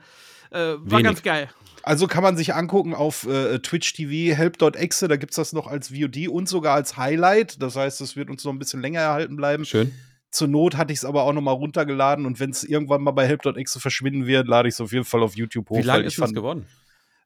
äh, 0.51 0.57
äh, 0.57 0.77
war 0.79 0.91
Wenig. 0.91 1.03
ganz 1.03 1.23
geil. 1.23 1.49
Also 1.83 2.07
kann 2.07 2.23
man 2.23 2.37
sich 2.37 2.53
angucken 2.53 2.93
auf 2.93 3.25
äh, 3.27 3.59
Twitch 3.59 3.93
TV, 3.93 4.35
help.exe, 4.37 5.07
da 5.07 5.15
gibt 5.15 5.31
es 5.31 5.35
das 5.35 5.51
noch 5.53 5.67
als 5.67 5.89
VOD 5.89 6.27
und 6.27 6.47
sogar 6.47 6.75
als 6.75 6.95
Highlight. 6.97 7.61
Das 7.61 7.75
heißt, 7.75 8.01
es 8.01 8.15
wird 8.15 8.29
uns 8.29 8.43
noch 8.43 8.53
ein 8.53 8.59
bisschen 8.59 8.81
länger 8.81 8.99
erhalten 9.01 9.35
bleiben. 9.35 9.65
Schön. 9.65 9.91
Zur 10.29 10.47
Not 10.47 10.77
hatte 10.77 10.93
ich 10.93 10.99
es 10.99 11.05
aber 11.05 11.23
auch 11.23 11.33
noch 11.33 11.41
mal 11.41 11.51
runtergeladen 11.51 12.25
und 12.25 12.39
wenn 12.39 12.51
es 12.51 12.63
irgendwann 12.63 13.01
mal 13.01 13.11
bei 13.11 13.27
help.exe 13.27 13.79
verschwinden 13.81 14.27
wird, 14.27 14.47
lade 14.47 14.69
ich 14.69 14.75
es 14.75 14.81
auf 14.81 14.93
jeden 14.93 15.03
Fall 15.03 15.23
auf 15.23 15.35
YouTube 15.35 15.69
hoch. 15.69 15.79
Wie 15.79 15.81
lange 15.81 16.03
ist 16.03 16.15
fand, 16.15 16.33
geworden? 16.33 16.67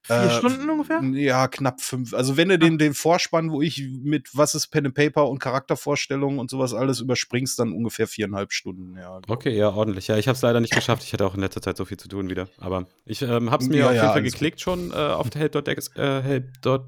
Vier 0.08 0.16
Äh, 0.18 0.30
Stunden 0.30 0.70
ungefähr? 0.70 1.02
Ja, 1.14 1.48
knapp 1.48 1.82
fünf. 1.82 2.14
Also 2.14 2.38
wenn 2.38 2.50
du 2.50 2.60
den, 2.60 2.78
den 2.78 2.94
Vorspann, 2.94 3.52
wo 3.52 3.62
ich 3.62 3.84
mit 4.04 4.30
was 4.34 4.54
ist 4.54 4.68
Pen 4.68 4.86
and 4.86 4.96
Paper 4.96 5.28
und 5.30 5.40
Charaktervorstellungen 5.40 6.40
und 6.40 6.50
sowas 6.52 6.74
alles 6.74 7.00
überspringst, 7.00 7.58
dann 7.58 7.74
ungefähr 7.74 8.08
viereinhalb 8.08 8.54
Stunden. 8.54 8.96
Ja, 8.98 9.20
glaub 9.20 9.30
Okay, 9.38 9.58
ja, 9.58 9.70
ordentlich. 9.70 10.08
Ja, 10.08 10.18
ich 10.18 10.28
habe 10.28 10.36
es 10.36 10.42
leider 10.42 10.60
nicht 10.62 10.74
geschafft. 10.74 11.04
Ich 11.04 11.12
hatte 11.14 11.26
auch 11.26 11.34
in 11.36 11.42
letzter 11.42 11.62
Zeit 11.62 11.76
so 11.78 11.86
viel 11.86 11.98
zu 11.98 12.08
tun 12.08 12.30
wieder. 12.30 12.48
Aber 12.60 12.88
ich 13.06 13.22
ähm, 13.24 13.50
habe 13.52 13.64
es 13.64 13.70
mir 13.70 13.78
Ja, 13.78 13.86
auf 13.88 13.92
jeden 13.94 14.06
ja, 14.06 14.12
Fall 14.12 14.22
geklickt 14.24 14.62
schon 14.62 14.92
äh, 14.92 14.94
auf 14.96 15.30
help.exe, 15.34 15.92
äh, 15.96 16.22
help. 16.22 16.46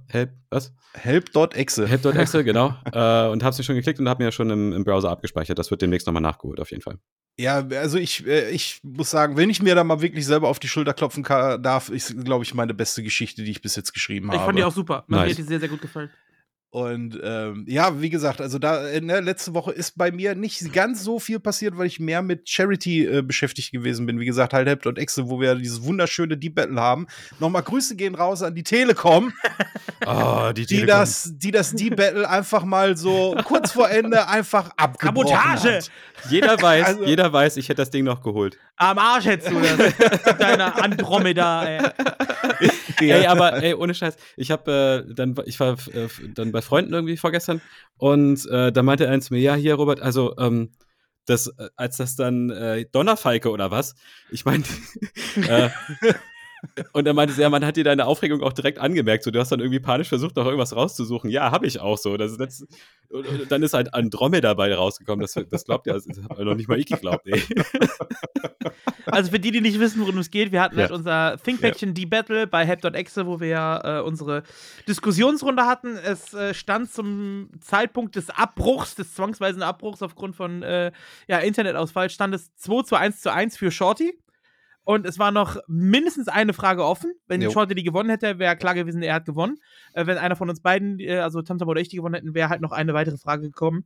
help. 0.07 0.30
Was? 0.50 0.74
Help.exe. 0.93 1.88
Help.exe, 1.88 2.43
genau. 2.43 2.68
äh, 2.91 3.28
und 3.30 3.43
habe 3.43 3.50
es 3.52 3.58
mir 3.58 3.64
schon 3.64 3.76
geklickt 3.76 4.00
und 4.00 4.08
habe 4.08 4.24
mir 4.24 4.32
schon 4.32 4.50
im, 4.50 4.74
im 4.74 4.84
Browser 4.84 5.10
abgespeichert. 5.10 5.60
Das 5.60 5.72
wird 5.72 5.82
demnächst 5.82 6.08
nochmal 6.08 6.22
nachgeholt, 6.22 6.60
auf 6.60 6.72
jeden 6.72 6.82
Fall. 6.82 6.98
Ja, 7.39 7.68
also 7.68 7.98
ich, 7.98 8.26
äh, 8.26 8.50
ich 8.50 8.80
muss 8.84 9.10
sagen, 9.12 9.38
wenn 9.38 9.50
ich 9.50 9.62
mir 9.62 9.76
da 9.76 9.84
mal 9.84 10.02
wirklich 10.02 10.26
selber 10.26 10.48
auf 10.48 10.60
die 10.60 10.68
Schulter 10.68 10.93
klopfen 10.93 11.24
ka- 11.24 11.58
darf, 11.58 11.89
ist, 11.89 12.24
glaube 12.24 12.43
ich, 12.43 12.54
meine 12.54 12.74
beste 12.74 13.04
Geschichte, 13.04 13.43
die 13.43 13.52
ich 13.52 13.62
bis 13.62 13.76
jetzt 13.76 13.93
geschrieben 13.93 14.28
Ich 14.30 14.36
habe. 14.36 14.45
fand 14.45 14.58
die 14.58 14.64
auch 14.64 14.74
super. 14.74 15.04
Mir 15.08 15.18
Nice. 15.18 15.32
hat 15.32 15.38
die 15.38 15.43
sehr, 15.43 15.60
sehr 15.60 15.70
gut 15.70 15.82
gefallen. 15.82 16.10
Und 16.70 17.18
ähm, 17.24 17.63
ja, 17.68 18.01
wie 18.01 18.09
gesagt, 18.09 18.41
also 18.41 18.59
da 18.59 18.88
äh, 18.89 18.99
ne, 18.99 19.22
letzte 19.22 19.53
Woche 19.53 19.72
ist 19.72 19.97
bei 19.97 20.11
mir 20.11 20.36
nicht 20.36 20.74
ganz 20.74 21.01
so 21.01 21.18
viel 21.18 21.39
passiert, 21.39 21.78
weil 21.78 21.88
ich 21.88 21.99
mehr 21.99 22.22
mit 22.22 22.49
Charity 22.49 23.05
äh, 23.05 23.22
beschäftigt 23.22 23.72
gewesen 23.72 24.05
bin. 24.05 24.20
Wie 24.20 24.26
gesagt, 24.26 24.53
halt 24.53 24.68
Help.exe, 24.68 25.30
wo 25.30 25.39
wir 25.39 25.55
dieses 25.55 25.84
wunderschöne 25.84 26.36
Deep 26.38 26.55
Battle 26.55 26.80
haben. 26.80 27.07
Nochmal 27.39 27.63
Grüße 27.63 27.95
gehen 27.95 28.15
raus 28.15 28.43
an 28.43 28.53
die 28.53 28.63
Telekom, 28.63 29.32
Oh, 30.05 30.51
die, 30.55 30.65
die 30.65 30.86
das, 30.86 31.32
die 31.38 31.51
das 31.51 31.72
Deep 31.74 31.95
Battle 31.95 32.30
einfach 32.30 32.65
mal 32.65 32.97
so 32.97 33.36
kurz 33.45 33.72
vor 33.72 33.89
Ende 33.89 34.28
einfach 34.28 34.70
abgebrochen 34.76 35.30
Sabotage! 35.30 35.78
hat. 35.78 35.91
Jeder 36.30 36.61
weiß, 36.61 36.86
Also- 36.86 37.05
jeder 37.05 37.32
weiß, 37.32 37.55
ich 37.57 37.70
hätte 37.70 37.82
das 37.82 37.91
Ding 37.91 38.03
noch 38.03 38.22
geholt. 38.22 38.57
Am 38.76 38.99
Arsch 38.99 39.26
hättest 39.26 39.49
du 39.51 39.59
das. 39.59 40.38
Deine 40.38 40.76
Andromeda, 40.76 41.65
ey. 41.65 41.82
Ey, 42.99 43.26
aber 43.26 43.63
ey, 43.63 43.74
ohne 43.74 43.95
Scheiß. 43.95 44.15
Ich 44.36 44.51
habe 44.51 45.05
äh, 45.07 45.13
dann, 45.15 45.36
ich 45.45 45.59
war 45.59 45.74
äh, 45.93 46.07
dann 46.36 46.51
bei 46.51 46.57
Freunden 46.62 46.93
irgendwie 46.93 47.18
vorgestern 47.18 47.62
und 47.97 48.45
äh, 48.47 48.72
da 48.72 48.84
meinte 48.84 49.20
zu 49.22 49.34
mir, 49.34 49.39
ja, 49.39 49.55
hier, 49.55 49.76
Robert, 49.76 50.01
also 50.01 50.36
ähm, 50.38 50.72
das, 51.26 51.47
äh, 51.47 51.70
als 51.76 51.97
das 51.97 52.16
dann 52.16 52.49
äh, 52.49 52.86
Donnerfalke 52.91 53.49
oder 53.49 53.72
was? 53.72 53.95
Ich 54.32 54.45
meine, 54.45 54.64
äh, 55.36 55.70
Und 56.93 57.08
er 57.08 57.14
meinte 57.14 57.34
sie, 57.34 57.41
ja, 57.41 57.49
man 57.49 57.66
hat 57.66 57.78
dir 57.78 57.84
deine 57.84 58.05
Aufregung 58.05 58.41
auch 58.41 58.53
direkt 58.53 58.80
angemerkt. 58.80 59.24
So, 59.24 59.32
du 59.32 59.39
hast 59.39 59.51
dann 59.51 59.60
irgendwie 59.60 59.80
panisch 59.80 60.10
versucht, 60.10 60.36
noch 60.36 60.45
irgendwas 60.45 60.76
rauszusuchen. 60.76 61.30
Ja, 61.30 61.51
habe 61.51 61.68
ich 61.68 61.80
auch 61.80 61.97
so. 61.97 62.18
Das 62.18 62.32
ist 62.32 62.39
letzt, 62.39 62.66
und 63.10 63.51
dann 63.51 63.64
ist 63.64 63.74
halt 63.74 63.93
Andromeda 63.93 64.49
dabei 64.49 64.74
rausgekommen. 64.74 65.22
Das, 65.22 65.34
das 65.49 65.66
glaubt 65.66 65.88
ja, 65.88 65.93
das 65.93 66.08
hat 66.08 66.39
noch 66.39 66.55
nicht 66.55 66.68
mal 66.68 66.80
ich 66.80 66.88
geglaubt, 66.88 67.28
ey. 67.28 67.41
Also 69.05 69.32
für 69.32 69.39
die, 69.39 69.51
die 69.51 69.62
nicht 69.62 69.80
wissen, 69.80 70.01
worum 70.01 70.18
es 70.18 70.30
geht, 70.32 70.51
wir 70.51 70.62
hatten 70.62 70.76
ja. 70.76 70.84
halt 70.84 70.91
unser 70.91 71.38
ThinkPackchen 71.41 71.89
ja. 71.89 71.93
D-Battle 71.93 72.47
bei 72.47 72.66
Help.exe, 72.66 73.26
wo 73.26 73.39
wir 73.39 73.47
ja 73.47 73.99
äh, 73.99 74.01
unsere 74.01 74.43
Diskussionsrunde 74.88 75.66
hatten. 75.66 75.95
Es 75.95 76.34
äh, 76.34 76.53
stand 76.53 76.91
zum 76.91 77.49
Zeitpunkt 77.62 78.16
des 78.16 78.30
Abbruchs, 78.30 78.95
des 78.95 79.14
zwangsweisen 79.16 79.64
Abbruchs 79.64 80.01
aufgrund 80.01 80.36
von 80.36 80.62
äh, 80.62 80.91
ja, 81.28 81.39
Internetausfall, 81.39 82.10
stand 82.10 82.36
es 82.36 82.53
2 82.55 82.84
zu 82.84 82.95
1 82.95 83.22
zu 83.22 83.32
1 83.32 83.58
für 83.58 83.72
Shorty. 83.72 84.18
Und 84.88 85.05
es 85.05 85.19
war 85.19 85.31
noch 85.31 85.57
mindestens 85.67 86.29
eine 86.29 86.53
Frage 86.53 86.85
offen. 86.85 87.11
Wenn 87.27 87.41
jo. 87.41 87.51
Shorty 87.51 87.75
die 87.75 87.83
gewonnen 87.83 88.09
hätte, 88.09 88.39
wäre 88.39 88.55
klar 88.55 88.73
gewesen, 88.73 89.01
er 89.01 89.15
hat 89.15 89.25
gewonnen. 89.25 89.57
Äh, 89.91 90.05
wenn 90.05 90.17
einer 90.17 90.38
von 90.38 90.49
uns 90.49 90.61
beiden, 90.61 90.97
äh, 91.01 91.17
also 91.17 91.41
Tamtam 91.41 91.67
oder 91.67 91.81
ich, 91.81 91.89
die 91.89 91.97
gewonnen 91.97 92.15
hätten, 92.15 92.33
wäre 92.33 92.47
halt 92.47 92.61
noch 92.61 92.71
eine 92.71 92.93
weitere 92.93 93.17
Frage 93.17 93.41
gekommen. 93.41 93.83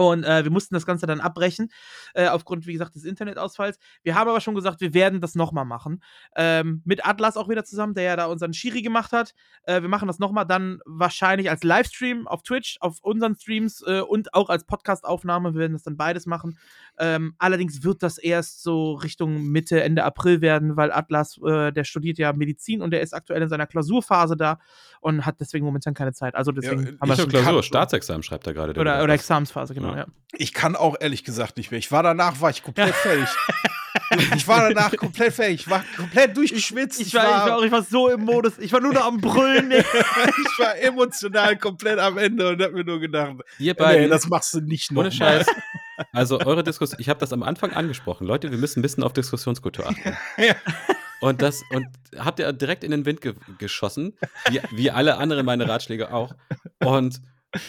Und 0.00 0.24
äh, 0.24 0.44
wir 0.44 0.50
mussten 0.50 0.74
das 0.74 0.86
Ganze 0.86 1.06
dann 1.06 1.20
abbrechen, 1.20 1.68
äh, 2.14 2.26
aufgrund, 2.28 2.66
wie 2.66 2.72
gesagt, 2.72 2.94
des 2.94 3.04
Internetausfalls. 3.04 3.78
Wir 4.02 4.14
haben 4.14 4.30
aber 4.30 4.40
schon 4.40 4.54
gesagt, 4.54 4.80
wir 4.80 4.94
werden 4.94 5.20
das 5.20 5.34
nochmal 5.34 5.66
machen. 5.66 6.02
Ähm, 6.36 6.80
mit 6.86 7.06
Atlas 7.06 7.36
auch 7.36 7.50
wieder 7.50 7.64
zusammen, 7.64 7.92
der 7.92 8.04
ja 8.04 8.16
da 8.16 8.24
unseren 8.24 8.54
Schiri 8.54 8.80
gemacht 8.80 9.12
hat. 9.12 9.34
Äh, 9.64 9.82
wir 9.82 9.90
machen 9.90 10.08
das 10.08 10.18
nochmal 10.18 10.46
dann 10.46 10.80
wahrscheinlich 10.86 11.50
als 11.50 11.64
Livestream 11.64 12.26
auf 12.26 12.42
Twitch, 12.42 12.78
auf 12.80 13.00
unseren 13.02 13.34
Streams 13.34 13.84
äh, 13.86 14.00
und 14.00 14.32
auch 14.32 14.48
als 14.48 14.64
Podcastaufnahme. 14.64 15.52
Wir 15.52 15.60
werden 15.60 15.74
das 15.74 15.82
dann 15.82 15.98
beides 15.98 16.24
machen. 16.24 16.58
Ähm, 16.98 17.34
allerdings 17.36 17.82
wird 17.82 18.02
das 18.02 18.16
erst 18.16 18.62
so 18.62 18.94
Richtung 18.94 19.48
Mitte, 19.48 19.82
Ende 19.82 20.04
April 20.04 20.40
werden, 20.40 20.78
weil 20.78 20.92
Atlas, 20.92 21.38
äh, 21.44 21.72
der 21.72 21.84
studiert 21.84 22.16
ja 22.16 22.32
Medizin 22.32 22.80
und 22.80 22.90
der 22.90 23.02
ist 23.02 23.12
aktuell 23.12 23.42
in 23.42 23.50
seiner 23.50 23.66
Klausurphase 23.66 24.38
da 24.38 24.60
und 25.02 25.26
hat 25.26 25.40
deswegen 25.40 25.66
momentan 25.66 25.92
keine 25.92 26.14
Zeit. 26.14 26.34
Also 26.34 26.52
deswegen 26.52 26.86
ja, 26.86 26.92
haben 27.02 27.08
wir 27.10 27.16
schon 27.16 27.28
Klausur, 27.28 27.62
Staatsexamen 27.62 28.22
schreibt 28.22 28.46
er 28.46 28.54
gerade. 28.54 28.80
Oder, 28.80 29.02
oder 29.02 29.12
Examensphase, 29.12 29.74
genau. 29.74 29.88
Ja. 29.88 29.89
Ich 30.32 30.52
kann 30.52 30.76
auch 30.76 30.96
ehrlich 31.00 31.24
gesagt 31.24 31.56
nicht 31.56 31.70
mehr. 31.70 31.78
Ich 31.78 31.90
war 31.90 32.02
danach, 32.02 32.40
war 32.40 32.50
ich 32.50 32.62
komplett 32.62 32.94
fertig. 32.94 33.28
Ich 34.34 34.46
war 34.46 34.68
danach 34.68 34.96
komplett 34.96 35.32
fertig. 35.34 35.62
Ich 35.62 35.70
war 35.70 35.84
komplett 35.96 36.36
durchgeschwitzt. 36.36 37.00
Ich, 37.00 37.08
ich, 37.08 37.14
war, 37.14 37.24
ich, 37.24 37.30
war, 37.30 37.56
auch, 37.56 37.62
ich 37.62 37.72
war 37.72 37.82
so 37.82 38.08
im 38.08 38.24
Modus. 38.24 38.58
Ich 38.58 38.72
war 38.72 38.80
nur 38.80 38.92
noch 38.92 39.04
am 39.04 39.20
Brüllen. 39.20 39.70
ich 39.72 40.58
war 40.58 40.76
emotional 40.78 41.56
komplett 41.56 41.98
am 41.98 42.18
Ende 42.18 42.50
und 42.50 42.62
hab 42.62 42.72
mir 42.72 42.84
nur 42.84 43.00
gedacht, 43.00 43.36
Ihr 43.58 43.74
beiden, 43.74 44.04
nee, 44.04 44.08
das 44.08 44.28
machst 44.28 44.54
du 44.54 44.60
nicht 44.60 44.90
noch. 44.92 45.02
Ohne 45.02 45.12
Scheiß. 45.12 45.46
Also 46.12 46.40
eure 46.40 46.64
Diskussion, 46.64 46.98
ich 46.98 47.10
habe 47.10 47.20
das 47.20 47.30
am 47.30 47.42
Anfang 47.42 47.74
angesprochen. 47.74 48.26
Leute, 48.26 48.50
wir 48.50 48.56
müssen 48.56 48.78
ein 48.78 48.82
bisschen 48.82 49.02
auf 49.02 49.12
Diskussionskultur 49.12 49.86
achten. 49.86 50.16
ja. 50.38 50.54
Und 51.20 51.42
das, 51.42 51.62
und 51.70 51.86
habt 52.18 52.38
ihr 52.38 52.50
direkt 52.54 52.84
in 52.84 52.90
den 52.90 53.04
Wind 53.04 53.20
ge 53.20 53.34
geschossen, 53.58 54.14
wie, 54.48 54.62
wie 54.70 54.90
alle 54.90 55.18
anderen 55.18 55.44
meine 55.44 55.68
Ratschläge 55.68 56.10
auch. 56.10 56.34
Und 56.78 57.20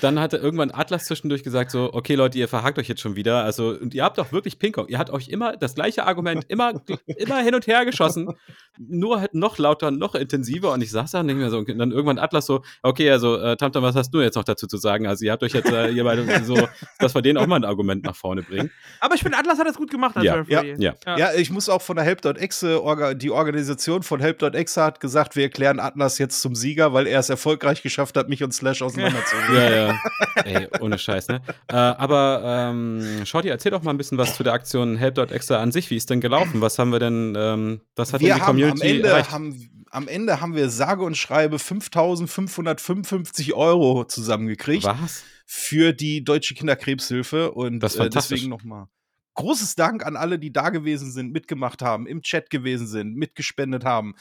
dann 0.01 0.19
hat 0.19 0.33
er 0.33 0.41
irgendwann 0.41 0.69
Atlas 0.71 1.05
zwischendurch 1.05 1.43
gesagt, 1.43 1.71
so, 1.71 1.91
okay, 1.93 2.13
Leute, 2.13 2.37
ihr 2.37 2.47
verhakt 2.47 2.77
euch 2.77 2.87
jetzt 2.87 3.01
schon 3.01 3.15
wieder. 3.15 3.43
Also, 3.43 3.69
und 3.69 3.95
ihr 3.95 4.03
habt 4.03 4.17
doch 4.19 4.31
wirklich 4.31 4.59
Ping-Pong. 4.59 4.87
Ihr 4.87 4.99
habt 4.99 5.09
euch 5.09 5.29
immer 5.29 5.57
das 5.57 5.73
gleiche 5.73 6.05
Argument 6.05 6.45
immer, 6.49 6.73
immer 7.07 7.39
hin 7.39 7.55
und 7.55 7.65
her 7.65 7.83
geschossen. 7.85 8.29
Nur 8.77 9.21
halt 9.21 9.33
noch 9.33 9.57
lauter, 9.57 9.89
noch 9.89 10.13
intensiver. 10.13 10.71
Und 10.73 10.81
ich 10.81 10.91
saß 10.91 11.11
da 11.11 11.21
und 11.21 11.27
denke 11.27 11.43
mir 11.43 11.49
so, 11.49 11.57
und 11.57 11.77
dann 11.77 11.91
irgendwann 11.91 12.19
Atlas 12.19 12.45
so, 12.45 12.61
okay, 12.83 13.09
also, 13.09 13.37
äh, 13.37 13.57
Tamtam, 13.57 13.81
was 13.83 13.95
hast 13.95 14.11
du 14.11 14.21
jetzt 14.21 14.35
noch 14.35 14.43
dazu 14.43 14.67
zu 14.67 14.77
sagen? 14.77 15.07
Also, 15.07 15.25
ihr 15.25 15.31
habt 15.31 15.41
euch 15.41 15.53
jetzt, 15.53 15.71
äh, 15.71 15.89
ihr 15.89 16.03
beide 16.03 16.43
so, 16.43 16.67
dass 16.99 17.15
wir 17.15 17.23
denen 17.23 17.39
auch 17.39 17.47
mal 17.47 17.55
ein 17.55 17.65
Argument 17.65 18.03
nach 18.03 18.15
vorne 18.15 18.43
bringen. 18.43 18.69
Aber 18.99 19.15
ich 19.15 19.23
finde, 19.23 19.37
Atlas 19.37 19.57
hat 19.57 19.67
das 19.67 19.77
gut 19.77 19.89
gemacht 19.89 20.15
als 20.15 20.25
ja. 20.25 20.35
Referee. 20.35 20.75
Ja. 20.77 20.93
Ja. 21.05 21.17
ja, 21.17 21.33
ich 21.33 21.49
muss 21.49 21.69
auch 21.69 21.81
von 21.81 21.95
der 21.95 22.05
Help.exe, 22.05 23.15
die 23.15 23.31
Organisation 23.31 24.03
von 24.03 24.19
Help.exe 24.19 24.83
hat 24.83 24.99
gesagt, 24.99 25.35
wir 25.35 25.43
erklären 25.43 25.79
Atlas 25.79 26.19
jetzt 26.19 26.41
zum 26.41 26.53
Sieger, 26.53 26.93
weil 26.93 27.07
er 27.07 27.19
es 27.19 27.29
erfolgreich 27.29 27.81
geschafft 27.81 28.15
hat, 28.15 28.29
mich 28.29 28.43
und 28.43 28.53
Slash 28.53 28.81
auseinanderzunehmen. 28.81 29.55
Ja, 29.55 29.70
ja. 29.75 29.99
Ey, 30.43 30.67
ohne 30.79 30.97
Scheiß, 30.97 31.27
ne? 31.27 31.41
Äh, 31.67 31.75
aber 31.75 32.41
ähm, 32.45 33.25
Shorty, 33.25 33.49
erzähl 33.49 33.71
doch 33.71 33.83
mal 33.83 33.91
ein 33.91 33.97
bisschen 33.97 34.17
was 34.17 34.35
zu 34.35 34.43
der 34.43 34.53
Aktion 34.53 34.97
Help.exe 34.97 35.57
an 35.57 35.71
sich. 35.71 35.89
Wie 35.89 35.97
ist 35.97 36.09
denn 36.09 36.21
gelaufen? 36.21 36.61
Was 36.61 36.79
haben 36.79 36.91
wir 36.91 36.99
denn, 36.99 37.35
ähm, 37.37 37.81
was 37.95 38.13
hat 38.13 38.21
wir 38.21 38.29
denn 38.29 38.37
die 38.37 38.43
Community 38.43 38.89
am 38.89 38.95
Ende 38.95 39.31
haben, 39.31 39.85
am 39.91 40.07
Ende 40.07 40.41
haben 40.41 40.55
wir 40.55 40.69
sage 40.69 41.03
und 41.03 41.17
schreibe 41.17 41.57
5.555 41.57 43.53
Euro 43.53 44.05
zusammengekriegt. 44.05 44.85
Was? 44.85 45.23
Für 45.45 45.91
die 45.93 46.23
Deutsche 46.23 46.55
Kinderkrebshilfe. 46.55 47.51
Und 47.51 47.81
das 47.81 47.95
äh, 47.97 48.09
deswegen 48.09 48.49
nochmal 48.49 48.87
großes 49.33 49.75
Dank 49.75 50.05
an 50.05 50.15
alle, 50.15 50.39
die 50.39 50.51
da 50.51 50.69
gewesen 50.69 51.11
sind, 51.11 51.31
mitgemacht 51.31 51.81
haben, 51.81 52.05
im 52.05 52.21
Chat 52.21 52.49
gewesen 52.49 52.87
sind, 52.87 53.15
mitgespendet 53.15 53.85
haben 53.85 54.15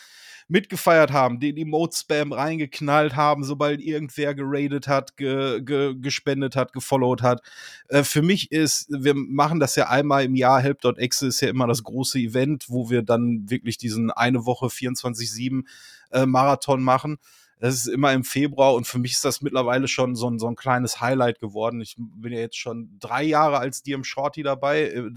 mitgefeiert 0.51 1.12
haben, 1.12 1.38
den 1.38 1.57
Emote-Spam 1.57 2.32
reingeknallt 2.32 3.14
haben, 3.14 3.44
sobald 3.44 3.80
irgendwer 3.80 4.34
geradet 4.34 4.88
hat, 4.88 5.16
ge, 5.16 5.62
ge, 5.62 5.94
gespendet 5.94 6.57
hat, 6.57 6.72
gefollowt 6.72 7.22
hat. 7.22 7.40
Äh, 7.88 8.03
für 8.03 8.20
mich 8.20 8.51
ist, 8.51 8.88
wir 8.90 9.14
machen 9.14 9.61
das 9.61 9.76
ja 9.76 9.88
einmal 9.88 10.24
im 10.24 10.34
Jahr, 10.34 10.61
Help.exe 10.61 11.28
ist 11.28 11.40
ja 11.40 11.48
immer 11.48 11.68
das 11.68 11.84
große 11.84 12.18
Event, 12.18 12.66
wo 12.68 12.90
wir 12.90 13.03
dann 13.03 13.48
wirklich 13.48 13.78
diesen 13.78 14.11
eine 14.11 14.44
Woche 14.44 14.66
24-7 14.66 15.64
äh, 16.11 16.26
Marathon 16.26 16.82
machen. 16.82 17.18
Das 17.61 17.74
ist 17.74 17.86
immer 17.86 18.12
im 18.12 18.24
Februar 18.24 18.74
und 18.74 18.86
für 18.86 18.98
mich 18.98 19.12
ist 19.12 19.24
das 19.24 19.42
mittlerweile 19.42 19.86
schon 19.86 20.16
so 20.16 20.28
ein, 20.28 20.38
so 20.38 20.48
ein 20.48 20.57
kleines 20.57 21.01
Highlight 21.01 21.38
geworden. 21.38 21.80
Ich 21.80 21.94
bin 21.98 22.32
ja 22.32 22.40
jetzt 22.40 22.57
schon 22.57 22.96
drei 22.98 23.22
Jahre 23.22 23.59
als 23.59 23.82
DM 23.82 24.03
Shorty 24.03 24.42
dabei. 24.42 24.84
Äh, 24.84 25.11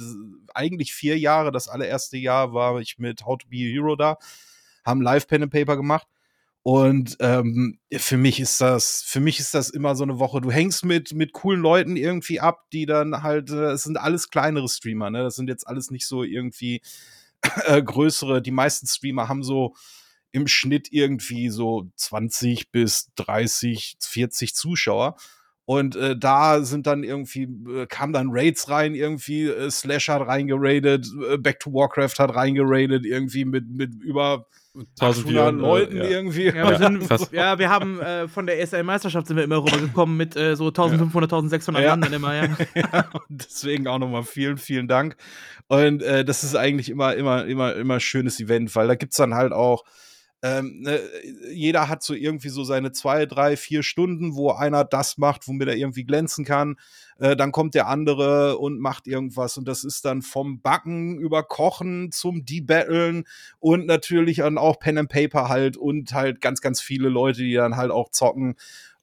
eigentlich 0.53 0.93
vier 0.93 1.17
Jahre. 1.17 1.51
Das 1.51 1.69
allererste 1.69 2.17
Jahr 2.17 2.53
war 2.53 2.79
ich 2.81 2.99
mit 2.99 3.25
How 3.25 3.37
to 3.37 3.47
Be 3.47 3.57
a 3.57 3.71
Hero 3.71 3.95
da 3.95 4.17
haben 4.85 5.01
live 5.01 5.27
Pen 5.27 5.43
and 5.43 5.51
Paper 5.51 5.77
gemacht. 5.77 6.07
Und 6.63 7.17
ähm, 7.19 7.79
für 7.91 8.15
mich 8.15 8.39
ist 8.39 8.61
das, 8.61 9.03
für 9.05 9.19
mich 9.19 9.39
ist 9.39 9.53
das 9.53 9.69
immer 9.69 9.95
so 9.95 10.03
eine 10.03 10.17
Woche. 10.17 10.39
Du 10.39 10.49
hängst 10.49 10.85
mit 10.85 11.13
mit 11.13 11.33
coolen 11.33 11.61
Leuten 11.61 11.97
irgendwie 11.97 12.39
ab, 12.39 12.69
die 12.71 12.85
dann 12.85 13.21
halt, 13.21 13.49
äh, 13.49 13.71
es 13.71 13.83
sind 13.83 13.97
alles 13.97 14.29
kleinere 14.29 14.69
Streamer, 14.69 15.09
ne? 15.09 15.23
Das 15.23 15.35
sind 15.35 15.49
jetzt 15.49 15.67
alles 15.67 15.91
nicht 15.91 16.07
so 16.07 16.23
irgendwie 16.23 16.81
äh, 17.65 17.81
größere. 17.83 18.41
Die 18.41 18.51
meisten 18.51 18.87
Streamer 18.87 19.27
haben 19.27 19.43
so 19.43 19.75
im 20.31 20.47
Schnitt 20.47 20.87
irgendwie 20.91 21.49
so 21.49 21.89
20 21.97 22.71
bis 22.71 23.11
30, 23.15 23.97
40 23.99 24.55
Zuschauer. 24.55 25.15
Und 25.65 25.95
äh, 25.95 26.17
da 26.17 26.61
sind 26.63 26.87
dann 26.87 27.03
irgendwie, 27.03 27.43
äh, 27.43 27.87
kamen 27.87 28.11
dann 28.11 28.29
Raids 28.31 28.69
rein, 28.69 28.95
irgendwie, 28.95 29.45
äh, 29.45 29.71
Slash 29.71 30.09
hat 30.09 30.27
reingeradet, 30.27 31.07
äh, 31.29 31.37
Back 31.37 31.59
to 31.61 31.71
Warcraft 31.73 32.19
hat 32.19 32.35
reingeradet, 32.35 33.05
irgendwie 33.05 33.45
mit, 33.45 33.69
mit 33.69 33.95
über 33.95 34.47
800 34.99 35.53
Leuten 35.53 35.97
ja. 35.97 36.03
irgendwie. 36.03 36.45
Ja, 36.45 36.69
wir, 36.69 36.77
sind, 36.77 37.31
ja, 37.31 37.59
wir 37.59 37.69
haben 37.69 37.99
äh, 37.99 38.27
von 38.27 38.47
der 38.47 38.59
ESL-Meisterschaft 38.59 39.27
sind 39.27 39.37
wir 39.37 39.43
immer 39.43 39.57
rübergekommen 39.57 40.17
mit 40.17 40.35
äh, 40.35 40.55
so 40.55 40.67
1500, 40.67 41.31
1600 41.31 41.83
ja. 41.83 41.95
Mann 41.95 42.11
immer, 42.11 42.35
ja. 42.35 42.47
ja. 42.75 43.09
deswegen 43.29 43.87
auch 43.87 43.99
nochmal 43.99 44.23
vielen, 44.23 44.57
vielen 44.57 44.87
Dank. 44.87 45.15
Und 45.67 46.01
äh, 46.01 46.25
das 46.25 46.43
ist 46.43 46.55
eigentlich 46.55 46.89
immer, 46.89 47.15
immer, 47.15 47.45
immer, 47.45 47.75
immer 47.75 47.99
schönes 47.99 48.39
Event, 48.39 48.75
weil 48.75 48.87
da 48.87 48.95
gibt 48.95 49.13
es 49.13 49.17
dann 49.17 49.35
halt 49.35 49.53
auch 49.53 49.83
ähm, 50.43 50.81
ne, 50.81 50.99
jeder 51.53 51.87
hat 51.87 52.03
so 52.03 52.13
irgendwie 52.13 52.49
so 52.49 52.65
seine 52.65 52.91
zwei, 52.91 53.25
drei, 53.25 53.55
vier 53.55 53.81
Stunden, 53.81 54.35
wo 54.35 54.51
einer 54.51 54.83
das 54.83 55.17
macht, 55.17 55.47
womit 55.47 55.69
er 55.69 55.77
irgendwie 55.77 56.03
glänzen 56.03 56.43
kann. 56.43 56.75
Äh, 57.17 57.37
dann 57.37 57.53
kommt 57.53 57.75
der 57.75 57.87
andere 57.87 58.57
und 58.57 58.77
macht 58.77 59.07
irgendwas. 59.07 59.57
Und 59.57 59.69
das 59.69 59.85
ist 59.85 60.03
dann 60.03 60.21
vom 60.21 60.59
Backen 60.59 61.17
über 61.17 61.43
Kochen 61.43 62.11
zum 62.11 62.43
Debattlen 62.43 63.23
und 63.59 63.85
natürlich 63.85 64.37
dann 64.37 64.57
auch 64.57 64.79
Pen 64.79 64.97
and 64.97 65.09
Paper 65.09 65.47
halt 65.47 65.77
und 65.77 66.13
halt 66.13 66.41
ganz, 66.41 66.59
ganz 66.59 66.81
viele 66.81 67.07
Leute, 67.07 67.41
die 67.41 67.53
dann 67.53 67.77
halt 67.77 67.91
auch 67.91 68.09
zocken. 68.09 68.55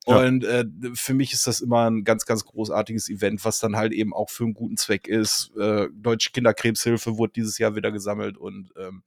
Ja. 0.07 0.19
Und 0.19 0.45
äh, 0.45 0.67
für 0.93 1.15
mich 1.15 1.33
ist 1.33 1.47
das 1.47 1.63
immer 1.63 1.91
ein 1.91 2.05
ganz, 2.05 2.27
ganz 2.27 2.45
großartiges 2.45 3.09
Event, 3.09 3.43
was 3.47 3.61
dann 3.61 3.77
halt 3.77 3.95
eben 3.95 4.13
auch 4.13 4.29
für 4.29 4.45
einen 4.45 4.53
guten 4.53 4.77
Zweck 4.77 5.09
ist. 5.09 5.53
Äh, 5.59 5.89
Deutsche 5.95 6.33
Kinderkrebshilfe 6.33 7.17
wurde 7.17 7.33
dieses 7.35 7.57
Jahr 7.57 7.77
wieder 7.77 7.93
gesammelt 7.93 8.37
und 8.37 8.75
ähm, 8.79 9.03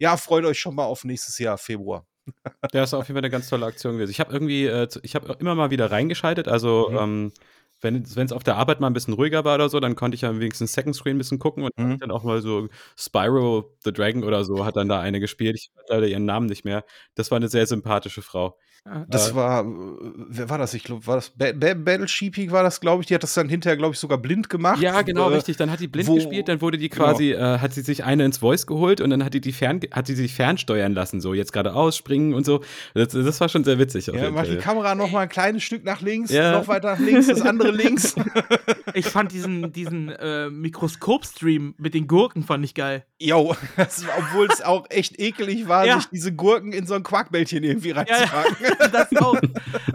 ja, 0.00 0.16
freut 0.16 0.44
euch 0.44 0.58
schon 0.58 0.74
mal 0.74 0.84
auf 0.84 1.04
nächstes 1.04 1.38
Jahr, 1.38 1.58
Februar. 1.58 2.06
Ja, 2.72 2.84
ist 2.84 2.94
auf 2.94 3.08
jeden 3.08 3.16
Fall 3.16 3.24
eine 3.24 3.30
ganz 3.30 3.48
tolle 3.48 3.66
Aktion 3.66 3.94
gewesen. 3.94 4.10
Ich 4.10 4.20
habe 4.20 4.32
irgendwie, 4.32 4.66
äh, 4.66 4.88
ich 5.02 5.14
habe 5.14 5.36
immer 5.40 5.54
mal 5.54 5.70
wieder 5.70 5.90
reingeschaltet, 5.90 6.46
also 6.46 6.88
mhm. 6.90 6.98
ähm, 6.98 7.32
wenn 7.80 8.04
es 8.04 8.32
auf 8.32 8.44
der 8.44 8.56
Arbeit 8.56 8.80
mal 8.80 8.88
ein 8.88 8.92
bisschen 8.92 9.14
ruhiger 9.14 9.44
war 9.44 9.54
oder 9.54 9.68
so, 9.68 9.80
dann 9.80 9.96
konnte 9.96 10.14
ich 10.14 10.20
ja 10.20 10.38
wenigstens 10.38 10.72
Second 10.72 10.94
Screen 10.94 11.16
ein 11.16 11.18
bisschen 11.18 11.38
gucken 11.38 11.64
und 11.64 11.76
mhm. 11.78 11.98
dann 11.98 12.10
auch 12.10 12.22
mal 12.22 12.42
so 12.42 12.68
Spyro 12.96 13.74
the 13.84 13.92
Dragon 13.92 14.22
oder 14.22 14.44
so 14.44 14.64
hat 14.64 14.76
dann 14.76 14.88
da 14.88 15.00
eine 15.00 15.18
gespielt. 15.18 15.56
Ich 15.56 15.70
weiß 15.74 15.86
leider 15.88 16.06
ihren 16.06 16.26
Namen 16.26 16.46
nicht 16.46 16.64
mehr. 16.64 16.84
Das 17.14 17.30
war 17.30 17.36
eine 17.36 17.48
sehr 17.48 17.66
sympathische 17.66 18.22
Frau. 18.22 18.58
Das 19.08 19.32
äh, 19.32 19.34
war, 19.34 19.64
wer 19.66 20.48
war 20.48 20.56
das? 20.56 20.72
Ich 20.72 20.84
glaube, 20.84 21.06
war 21.06 21.16
das 21.16 21.30
ba 21.30 21.52
ba 21.52 21.74
Battle 21.74 22.08
Sheepy 22.08 22.50
war 22.50 22.62
das, 22.62 22.80
glaube 22.80 23.02
ich. 23.02 23.06
Die 23.08 23.14
hat 23.14 23.22
das 23.22 23.34
dann 23.34 23.48
hinterher, 23.48 23.76
glaube 23.76 23.92
ich, 23.92 24.00
sogar 24.00 24.16
blind 24.16 24.48
gemacht. 24.48 24.80
Ja, 24.80 25.02
genau, 25.02 25.28
äh, 25.28 25.34
richtig. 25.34 25.58
Dann 25.58 25.70
hat 25.70 25.80
die 25.80 25.86
blind 25.86 26.08
wo, 26.08 26.14
gespielt, 26.14 26.48
dann 26.48 26.62
wurde 26.62 26.78
die 26.78 26.88
genau. 26.88 27.04
quasi, 27.04 27.28
genau. 27.28 27.56
äh, 27.56 27.58
hat 27.58 27.74
sie 27.74 27.82
sich 27.82 28.04
eine 28.04 28.24
ins 28.24 28.38
Voice 28.38 28.66
geholt 28.66 29.02
und 29.02 29.10
dann 29.10 29.22
hat 29.22 29.34
die, 29.34 29.42
die 29.42 29.52
fern, 29.52 29.80
hat 29.92 30.06
sie 30.06 30.14
sich 30.14 30.34
fernsteuern 30.34 30.94
lassen, 30.94 31.20
so 31.20 31.34
jetzt 31.34 31.52
gerade 31.52 31.74
ausspringen 31.74 32.32
und 32.32 32.46
so. 32.46 32.62
Das, 32.94 33.08
das 33.08 33.40
war 33.40 33.50
schon 33.50 33.64
sehr 33.64 33.78
witzig. 33.78 34.06
Ja, 34.06 34.30
macht 34.30 34.48
die 34.48 34.56
Kamera 34.56 34.94
noch 34.94 35.10
mal 35.10 35.20
ein 35.20 35.28
kleines 35.28 35.62
Stück 35.62 35.84
nach 35.84 36.00
links, 36.00 36.30
ja. 36.30 36.52
noch 36.52 36.66
weiter 36.66 36.92
nach 36.92 37.00
links, 37.00 37.26
das 37.26 37.42
andere 37.42 37.72
links. 37.72 38.14
ich 38.94 39.06
fand 39.06 39.32
diesen, 39.32 39.72
diesen 39.72 40.08
äh, 40.08 40.48
Mikroskop-Stream 40.48 41.74
mit 41.76 41.92
den 41.92 42.06
Gurken 42.06 42.44
fand 42.44 42.64
ich 42.64 42.74
geil. 42.74 43.04
Jo, 43.18 43.54
obwohl 43.76 44.48
es 44.50 44.62
auch 44.62 44.86
echt 44.88 45.20
ekelig 45.20 45.68
war, 45.68 45.86
Ja. 45.86 45.96
sich 45.96 46.06
diese 46.06 46.32
Gurken 46.32 46.72
in 46.72 46.86
so 46.86 46.94
ein 46.94 47.02
Quarkbällchen 47.02 47.62
irgendwie 47.62 47.90
Ja, 47.90 48.04
ja. 48.08 48.69
das 48.92 49.16
auch. 49.16 49.40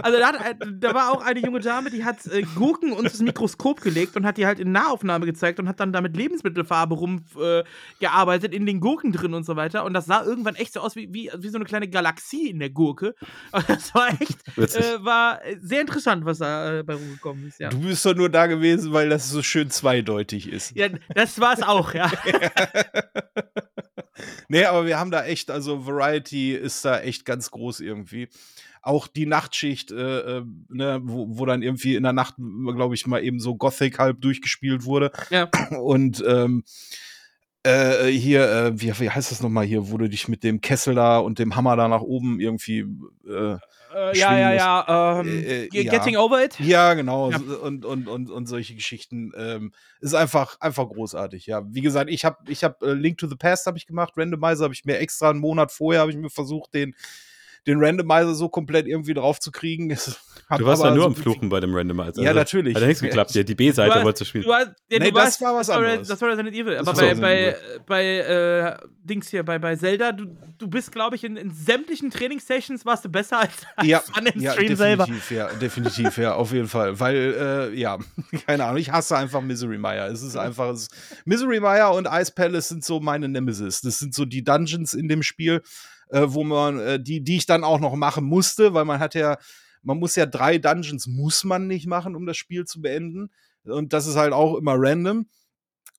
Also 0.01 0.19
da, 0.19 0.33
hat, 0.33 0.57
da 0.79 0.93
war 0.93 1.11
auch 1.11 1.21
eine 1.21 1.39
junge 1.39 1.59
Dame, 1.59 1.89
die 1.89 2.03
hat 2.03 2.25
äh, 2.27 2.43
Gurken 2.55 2.91
unter 2.91 3.09
das 3.09 3.19
Mikroskop 3.19 3.81
gelegt 3.81 4.15
und 4.15 4.25
hat 4.25 4.37
die 4.37 4.45
halt 4.45 4.59
in 4.59 4.71
Nahaufnahme 4.71 5.25
gezeigt 5.25 5.59
und 5.59 5.67
hat 5.67 5.79
dann 5.79 5.93
damit 5.93 6.15
Lebensmittelfarbe 6.15 6.95
rumgearbeitet 6.95 8.53
äh, 8.53 8.55
in 8.55 8.65
den 8.65 8.79
Gurken 8.79 9.11
drin 9.11 9.33
und 9.33 9.45
so 9.45 9.55
weiter. 9.55 9.83
Und 9.85 9.93
das 9.93 10.05
sah 10.05 10.23
irgendwann 10.23 10.55
echt 10.55 10.73
so 10.73 10.79
aus 10.81 10.95
wie, 10.95 11.11
wie, 11.13 11.31
wie 11.37 11.49
so 11.49 11.57
eine 11.57 11.65
kleine 11.65 11.87
Galaxie 11.87 12.49
in 12.49 12.59
der 12.59 12.69
Gurke. 12.69 13.15
Und 13.51 13.69
das 13.69 13.93
war 13.93 14.09
echt, 14.09 14.37
äh, 14.57 15.03
war 15.03 15.39
sehr 15.61 15.81
interessant, 15.81 16.25
was 16.25 16.39
da 16.39 16.79
äh, 16.79 16.83
bei 16.83 16.93
rumgekommen 16.93 17.47
ist, 17.47 17.59
ja. 17.59 17.69
Du 17.69 17.79
bist 17.79 18.05
doch 18.05 18.15
nur 18.15 18.29
da 18.29 18.47
gewesen, 18.47 18.93
weil 18.93 19.09
das 19.09 19.29
so 19.29 19.41
schön 19.41 19.69
zweideutig 19.69 20.49
ist. 20.49 20.75
Ja, 20.75 20.89
das 21.13 21.39
war 21.39 21.53
es 21.53 21.63
auch, 21.63 21.93
ja. 21.93 22.11
Nee, 24.47 24.65
aber 24.65 24.85
wir 24.85 24.99
haben 24.99 25.11
da 25.11 25.25
echt, 25.25 25.51
also 25.51 25.85
Variety 25.85 26.53
ist 26.53 26.85
da 26.85 26.99
echt 26.99 27.25
ganz 27.25 27.51
groß 27.51 27.79
irgendwie. 27.79 28.29
Auch 28.85 29.07
die 29.07 29.25
Nachtschicht, 29.25 29.91
äh, 29.91 30.37
äh, 30.37 30.43
ne, 30.69 30.99
wo, 31.03 31.25
wo 31.39 31.45
dann 31.45 31.61
irgendwie 31.63 31.95
in 31.95 32.03
der 32.03 32.13
Nacht, 32.13 32.35
glaube 32.37 32.93
ich, 32.95 33.07
mal 33.07 33.23
eben 33.23 33.39
so 33.39 33.55
Gothic 33.55 33.97
halb 33.99 34.21
durchgespielt 34.21 34.85
wurde. 34.85 35.11
Ja. 35.31 35.49
Und 35.81 36.23
ähm, 36.27 36.63
äh, 37.63 38.07
hier, 38.11 38.47
äh, 38.47 38.79
wie, 38.79 38.93
wie 38.99 39.09
heißt 39.09 39.31
das 39.31 39.41
nochmal 39.41 39.65
hier, 39.65 39.89
wo 39.89 39.97
du 39.97 40.07
dich 40.07 40.27
mit 40.27 40.43
dem 40.43 40.61
Kessel 40.61 40.93
da 40.93 41.17
und 41.17 41.39
dem 41.39 41.55
Hammer 41.55 41.75
da 41.75 41.87
nach 41.87 42.01
oben 42.01 42.39
irgendwie 42.39 42.85
äh, 43.27 43.57
Äh, 43.95 44.17
ja, 44.17 44.37
ja, 44.37 44.53
ja. 44.53 45.19
Ähm, 45.21 45.27
Äh, 45.27 45.63
äh, 45.63 45.67
Ge- 45.69 45.85
ja. 45.85 45.91
Getting 45.91 46.17
Over 46.17 46.43
It? 46.43 46.59
Ja, 46.59 46.93
genau. 46.93 47.31
Ja. 47.31 47.37
Und, 47.37 47.85
und, 47.85 48.07
und, 48.07 48.29
und 48.29 48.45
solche 48.45 48.75
Geschichten. 48.75 49.31
Ähm, 49.35 49.71
ist 50.01 50.13
einfach, 50.13 50.59
einfach 50.59 50.87
großartig, 50.87 51.47
ja. 51.47 51.63
Wie 51.67 51.81
gesagt, 51.81 52.11
ich 52.11 52.23
habe 52.25 52.37
ich 52.49 52.63
hab, 52.63 52.83
äh, 52.83 52.93
Link 52.93 53.17
to 53.17 53.27
the 53.27 53.35
Past 53.35 53.65
habe 53.65 53.77
ich 53.79 53.87
gemacht, 53.87 54.13
Randomizer 54.15 54.65
habe 54.65 54.73
ich 54.75 54.85
mir 54.85 54.99
extra 54.99 55.29
einen 55.31 55.39
Monat 55.39 55.71
vorher, 55.71 56.01
habe 56.01 56.11
ich 56.11 56.17
mir 56.17 56.29
versucht, 56.29 56.73
den, 56.75 56.93
den 57.67 57.83
Randomizer 57.83 58.35
so 58.35 58.49
komplett 58.49 58.87
irgendwie 58.87 59.13
drauf 59.13 59.39
zu 59.39 59.51
kriegen. 59.51 59.91
Es 59.91 60.19
hat 60.47 60.59
Du 60.59 60.65
warst 60.65 60.83
ja 60.83 60.91
nur 60.91 61.03
so 61.03 61.07
am 61.07 61.15
Fluchen 61.15 61.49
bei 61.49 61.59
dem 61.59 61.73
Randomizer. 61.73 62.21
Ja, 62.21 62.33
natürlich. 62.33 62.75
Hat 62.75 62.81
ja 62.81 62.87
nichts 62.87 63.01
geklappt. 63.01 63.33
Ja, 63.33 63.41
die 63.43 63.55
B-Seite 63.55 64.03
wolltest 64.03 64.21
du 64.21 64.25
spielen. 64.25 64.43
Du 64.43 64.53
hast, 64.53 64.67
ja, 64.89 64.99
Nee, 64.99 65.05
du 65.05 65.11
das 65.11 65.23
warst, 65.23 65.41
war 65.41 65.55
was 65.55 65.67
das 65.67 65.75
war, 65.75 65.83
anderes. 65.83 66.07
Das 66.07 66.21
war 66.21 66.29
Resident 66.29 66.55
Evil. 66.55 66.77
Aber 66.77 66.93
bei, 66.93 67.15
bei, 67.15 67.55
bei 67.87 68.05
äh, 68.05 68.77
Dings 69.03 69.29
hier, 69.29 69.43
bei, 69.43 69.57
bei 69.57 69.75
Zelda, 69.75 70.11
du, 70.11 70.25
du 70.57 70.67
bist, 70.67 70.91
glaube 70.91 71.15
ich, 71.15 71.23
in, 71.23 71.35
in 71.37 71.51
sämtlichen 71.51 72.11
Trainingssessions 72.11 72.85
warst 72.85 73.03
du 73.05 73.09
besser 73.09 73.39
als, 73.39 73.53
als 73.75 73.87
Ja, 73.87 74.03
an 74.13 74.25
dem 74.25 74.39
ja, 74.39 74.51
Stream 74.51 74.75
selber. 74.75 75.05
definitiv, 75.05 75.31
ja, 75.31 75.53
definitiv, 75.53 76.17
ja, 76.17 76.35
auf 76.35 76.51
jeden 76.51 76.67
Fall. 76.67 76.99
Weil, 76.99 77.71
äh, 77.73 77.79
ja, 77.79 77.97
keine 78.45 78.65
Ahnung, 78.65 78.77
ich 78.77 78.91
hasse 78.91 79.17
einfach 79.17 79.41
Misery 79.41 79.79
Mire. 79.79 80.07
Es 80.07 80.21
ist 80.21 80.35
einfach, 80.35 80.69
es, 80.69 80.89
Misery 81.25 81.59
Mire 81.59 81.89
und 81.89 82.07
Ice 82.11 82.31
Palace 82.31 82.69
sind 82.69 82.85
so 82.85 82.99
meine 82.99 83.27
Nemesis. 83.27 83.81
Das 83.81 83.97
sind 83.97 84.13
so 84.13 84.25
die 84.25 84.43
Dungeons 84.43 84.93
in 84.93 85.07
dem 85.07 85.23
Spiel, 85.23 85.61
äh, 86.09 86.23
wo 86.25 86.43
man, 86.43 86.79
äh, 86.79 86.99
die, 86.99 87.23
die 87.23 87.37
ich 87.37 87.45
dann 87.45 87.63
auch 87.63 87.79
noch 87.79 87.95
machen 87.95 88.25
musste, 88.25 88.73
weil 88.73 88.85
man 88.85 88.99
hat 88.99 89.15
ja, 89.15 89.37
man 89.81 89.99
muss 89.99 90.15
ja 90.15 90.25
drei 90.25 90.57
Dungeons 90.57 91.07
muss 91.07 91.43
man 91.43 91.67
nicht 91.67 91.87
machen, 91.87 92.15
um 92.15 92.25
das 92.25 92.37
Spiel 92.37 92.65
zu 92.65 92.81
beenden. 92.81 93.29
Und 93.63 93.93
das 93.93 94.07
ist 94.07 94.15
halt 94.15 94.33
auch 94.33 94.55
immer 94.55 94.75
random. 94.77 95.27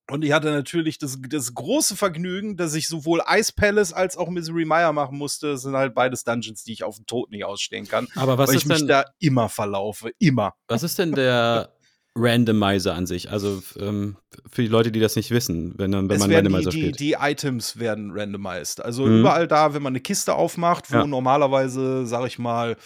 Und 0.09 0.25
ich 0.25 0.33
hatte 0.33 0.53
natürlich 0.53 0.99
das, 0.99 1.19
das 1.29 1.53
große 1.53 1.97
Vergnügen, 1.97 2.57
dass 2.57 2.75
ich 2.75 2.87
sowohl 2.87 3.23
Ice 3.29 3.53
Palace 3.55 3.93
als 3.93 4.17
auch 4.17 4.29
Misery 4.29 4.65
Mire 4.65 4.93
machen 4.93 5.19
musste. 5.19 5.53
Das 5.53 5.63
sind 5.63 5.75
halt 5.75 5.95
beides 5.95 6.23
Dungeons, 6.23 6.63
die 6.63 6.73
ich 6.73 6.85
auf 6.85 6.97
den 6.97 7.07
Tod 7.07 7.31
nicht 7.33 7.45
ausstehen 7.45 7.89
kann. 7.89 8.07
Aber 8.15 8.39
was 8.39 8.49
weil 8.49 8.57
ist, 8.57 8.63
ich 8.63 8.69
mich 8.69 8.79
denn, 8.79 8.89
da 8.89 9.05
immer 9.19 9.49
verlaufe. 9.49 10.13
Immer. 10.21 10.55
was 10.69 10.85
ist 10.85 10.99
denn 11.01 11.13
der 11.13 11.76
Randomizer 12.17 12.95
an 12.95 13.07
sich? 13.07 13.31
Also 13.31 13.63
ähm, 13.79 14.17
für 14.51 14.63
die 14.63 14.69
Leute, 14.69 14.91
die 14.91 15.01
das 15.01 15.17
nicht 15.17 15.31
wissen, 15.31 15.75
wenn, 15.77 15.93
wenn 15.93 16.11
es 16.11 16.19
man 16.19 16.31
die, 16.31 16.35
Randomizer 16.37 16.71
die, 16.71 16.79
spielt. 16.79 17.01
die 17.01 17.13
Items 17.21 17.79
werden 17.79 18.11
randomized. 18.13 18.83
Also 18.85 19.05
Mhm. 19.07 19.21
überall 19.21 19.47
da, 19.47 19.75
wenn 19.75 19.83
man 19.83 19.93
eine 19.93 20.01
Kiste 20.01 20.35
aufmacht, 20.35 20.91
wo 20.91 20.97
Ja. 20.97 21.07
normalerweise, 21.07 22.07
sag 22.07 22.27
ich 22.27 22.39
mal, 22.39 22.77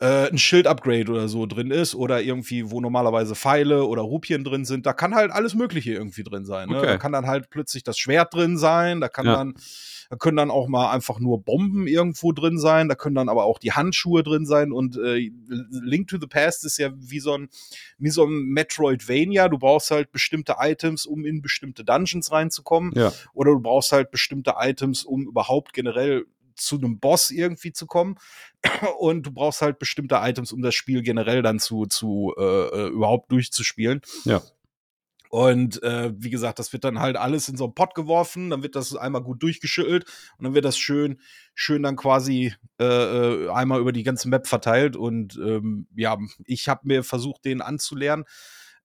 äh, 0.00 0.28
ein 0.30 0.38
Schild-Upgrade 0.38 1.10
oder 1.10 1.28
so 1.28 1.46
drin 1.46 1.70
ist 1.70 1.94
oder 1.94 2.22
irgendwie, 2.22 2.70
wo 2.70 2.80
normalerweise 2.80 3.34
Pfeile 3.34 3.84
oder 3.84 4.02
Rupien 4.02 4.44
drin 4.44 4.64
sind, 4.64 4.86
da 4.86 4.92
kann 4.92 5.14
halt 5.14 5.30
alles 5.32 5.54
Mögliche 5.54 5.92
irgendwie 5.92 6.22
drin 6.22 6.44
sein. 6.44 6.68
Ne? 6.68 6.76
Okay. 6.78 6.86
Da 6.86 6.96
kann 6.98 7.12
dann 7.12 7.26
halt 7.26 7.50
plötzlich 7.50 7.82
das 7.82 7.98
Schwert 7.98 8.32
drin 8.34 8.56
sein, 8.58 9.00
da 9.00 9.08
kann 9.08 9.26
Ja. 9.26 9.36
dann 9.36 9.54
da 10.10 10.16
können 10.16 10.36
dann 10.36 10.50
auch 10.50 10.68
mal 10.68 10.90
einfach 10.90 11.18
nur 11.18 11.42
Bomben 11.42 11.86
irgendwo 11.86 12.32
drin 12.32 12.58
sein, 12.58 12.88
da 12.88 12.94
können 12.94 13.14
dann 13.14 13.28
aber 13.28 13.44
auch 13.44 13.58
die 13.58 13.72
Handschuhe 13.72 14.22
drin 14.22 14.46
sein 14.46 14.72
und 14.72 14.96
äh, 14.96 15.30
Link 15.70 16.08
to 16.08 16.18
the 16.20 16.26
Past 16.26 16.64
ist 16.64 16.78
ja 16.78 16.90
wie 16.94 17.20
so 17.20 17.34
ein 17.34 17.48
wie 17.98 18.10
so 18.10 18.24
ein 18.24 18.44
Metroidvania, 18.44 19.48
du 19.48 19.58
brauchst 19.58 19.90
halt 19.90 20.12
bestimmte 20.12 20.56
Items, 20.58 21.06
um 21.06 21.24
in 21.24 21.42
bestimmte 21.42 21.84
Dungeons 21.84 22.30
reinzukommen 22.32 22.92
Ja. 22.94 23.12
oder 23.32 23.52
du 23.52 23.60
brauchst 23.60 23.92
halt 23.92 24.10
bestimmte 24.10 24.54
Items, 24.58 25.04
um 25.04 25.26
überhaupt 25.26 25.72
generell 25.72 26.26
zu 26.56 26.76
einem 26.76 26.98
Boss 26.98 27.30
irgendwie 27.30 27.72
zu 27.72 27.86
kommen. 27.86 28.16
Und 28.98 29.26
du 29.26 29.30
brauchst 29.30 29.60
halt 29.60 29.78
bestimmte 29.78 30.16
Items, 30.22 30.52
um 30.52 30.62
das 30.62 30.74
Spiel 30.74 31.02
generell 31.02 31.42
dann 31.42 31.58
zu, 31.58 31.84
zu 31.84 32.34
äh, 32.38 32.42
äh, 32.42 32.88
überhaupt 32.88 33.30
durchzuspielen. 33.30 34.00
Ja. 34.24 34.42
Und 35.36 35.82
äh, 35.82 36.14
wie 36.16 36.30
gesagt, 36.30 36.58
das 36.58 36.72
wird 36.72 36.84
dann 36.84 36.98
halt 36.98 37.18
alles 37.18 37.46
in 37.50 37.58
so 37.58 37.64
einen 37.64 37.74
Pott 37.74 37.94
geworfen, 37.94 38.48
dann 38.48 38.62
wird 38.62 38.74
das 38.74 38.96
einmal 38.96 39.20
gut 39.22 39.42
durchgeschüttelt 39.42 40.06
und 40.38 40.44
dann 40.44 40.54
wird 40.54 40.64
das 40.64 40.78
schön, 40.78 41.20
schön 41.54 41.82
dann 41.82 41.94
quasi 41.96 42.54
äh, 42.80 42.84
äh, 42.86 43.50
einmal 43.50 43.78
über 43.82 43.92
die 43.92 44.02
ganze 44.02 44.30
Map 44.30 44.46
verteilt. 44.46 44.96
Und 44.96 45.36
ähm, 45.36 45.88
ja, 45.94 46.16
ich 46.46 46.70
habe 46.70 46.80
mir 46.84 47.04
versucht, 47.04 47.44
den 47.44 47.60
anzulernen. 47.60 48.24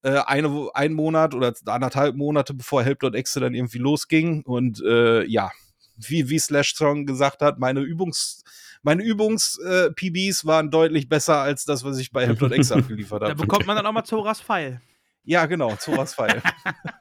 Äh, 0.02 0.20
eine, 0.26 0.68
ein 0.74 0.92
Monat 0.92 1.34
oder 1.36 1.54
anderthalb 1.68 2.18
Monate 2.18 2.54
bevor 2.54 2.84
Help.exe 2.84 3.40
dann 3.40 3.54
irgendwie 3.54 3.78
losging. 3.80 4.42
Und 4.42 4.84
äh, 4.86 5.24
ja, 5.24 5.52
wie, 5.96 6.28
wie 6.28 6.40
Slash 6.40 6.68
Strong 6.68 7.06
gesagt 7.06 7.42
hat, 7.42 7.60
meine 7.60 7.80
Übungs, 7.80 8.44
meine 8.84 9.04
Übungs-PBs 9.04 10.46
waren 10.46 10.70
deutlich 10.70 11.08
besser 11.08 11.38
als 11.38 11.64
das, 11.64 11.86
was 11.86 11.98
ich 11.98 12.12
bei 12.12 12.28
Help.exe 12.28 12.76
abgeliefert 12.76 13.22
Da 13.22 13.30
habe. 13.30 13.42
bekommt 13.42 13.68
man 13.68 13.78
dann 13.78 13.86
auch 13.86 13.94
mal 13.94 14.04
Zoras 14.04 14.42
Pfeil. 14.42 14.82
Ja, 15.24 15.46
genau, 15.46 15.76
Zoras 15.76 16.16
Pfeil. 16.16 16.42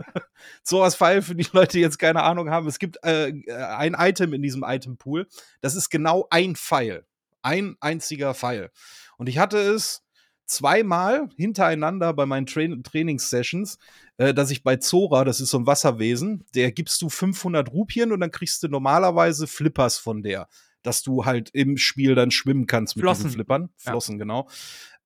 Zoras 0.62 0.96
Pfeil, 0.96 1.22
für 1.22 1.34
die 1.34 1.46
Leute, 1.52 1.72
die 1.72 1.80
jetzt 1.80 1.98
keine 1.98 2.22
Ahnung 2.22 2.50
haben, 2.50 2.66
es 2.66 2.78
gibt 2.78 2.98
äh, 3.02 3.32
ein 3.52 3.94
Item 3.98 4.34
in 4.34 4.42
diesem 4.42 4.64
Itempool, 4.66 5.26
das 5.60 5.74
ist 5.74 5.90
genau 5.90 6.26
ein 6.30 6.56
Pfeil. 6.56 7.06
Ein 7.42 7.76
einziger 7.80 8.34
Pfeil. 8.34 8.70
Und 9.16 9.28
ich 9.28 9.38
hatte 9.38 9.58
es 9.58 10.02
zweimal 10.50 11.28
hintereinander 11.36 12.12
bei 12.12 12.26
meinen 12.26 12.46
Tra 12.46 12.62
Trainingssessions, 12.82 13.78
äh, 14.18 14.34
dass 14.34 14.50
ich 14.50 14.62
bei 14.62 14.76
Zora, 14.76 15.24
das 15.24 15.40
ist 15.40 15.50
so 15.50 15.58
ein 15.58 15.66
Wasserwesen, 15.66 16.44
der 16.54 16.72
gibst 16.72 17.00
du 17.02 17.08
500 17.08 17.72
Rupien 17.72 18.12
und 18.12 18.20
dann 18.20 18.32
kriegst 18.32 18.62
du 18.62 18.68
normalerweise 18.68 19.46
Flippers 19.46 19.96
von 19.96 20.22
der, 20.22 20.48
dass 20.82 21.02
du 21.02 21.24
halt 21.24 21.50
im 21.50 21.76
Spiel 21.76 22.14
dann 22.14 22.30
schwimmen 22.30 22.66
kannst 22.66 22.96
mit 22.96 23.04
Flossen. 23.04 23.24
diesen 23.24 23.34
Flippern. 23.36 23.70
Ja. 23.84 23.92
Flossen, 23.92 24.18
genau. 24.18 24.48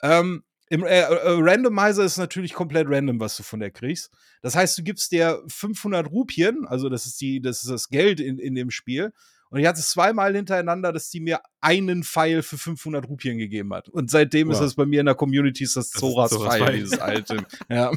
Ähm, 0.03 0.43
im 0.71 0.85
äh, 0.85 1.01
äh, 1.01 1.19
Randomizer 1.25 2.05
ist 2.05 2.17
natürlich 2.17 2.55
komplett 2.55 2.89
random, 2.89 3.21
was 3.21 3.37
du 3.37 3.43
von 3.43 3.61
der 3.61 3.71
kriegst. 3.71 4.11
Das 4.43 4.57
heißt, 4.57 4.77
du 4.79 4.83
gibst 4.83 5.13
dir 5.13 5.43
500 5.49 6.11
Rupien, 6.11 6.67
also 6.67 6.89
das 6.89 7.07
ist 7.07 7.21
die, 7.21 7.41
das 7.41 7.63
ist 7.63 7.71
das 7.71 7.89
Geld 7.89 8.21
in, 8.21 8.39
in 8.39 8.55
dem 8.55 8.71
Spiel. 8.71 9.13
Und 9.51 9.61
ich 9.61 9.67
hatte 9.67 9.79
es 9.81 9.91
zweimal 9.91 10.35
hintereinander, 10.35 10.93
dass 10.93 11.11
die 11.11 11.21
mir 11.21 11.41
einen 11.61 12.03
Pfeil 12.03 12.43
für 12.43 12.59
500 12.59 13.09
Rupien 13.09 13.39
gegeben 13.39 13.73
hat. 13.73 13.89
Und 13.89 14.11
seitdem 14.11 14.51
ist 14.51 14.57
Wow. 14.59 14.65
das 14.65 14.75
bei 14.75 14.87
mir 14.87 15.01
in 15.01 15.07
der 15.07 15.15
Community 15.15 15.63
ist 15.65 15.77
das 15.77 15.87
ist 15.87 15.99
Zoras 15.99 16.31
Zoras 16.31 16.57
Pfeil. 16.57 16.73
dieses 16.75 16.99
alte. 16.99 17.45
ja. 17.69 17.93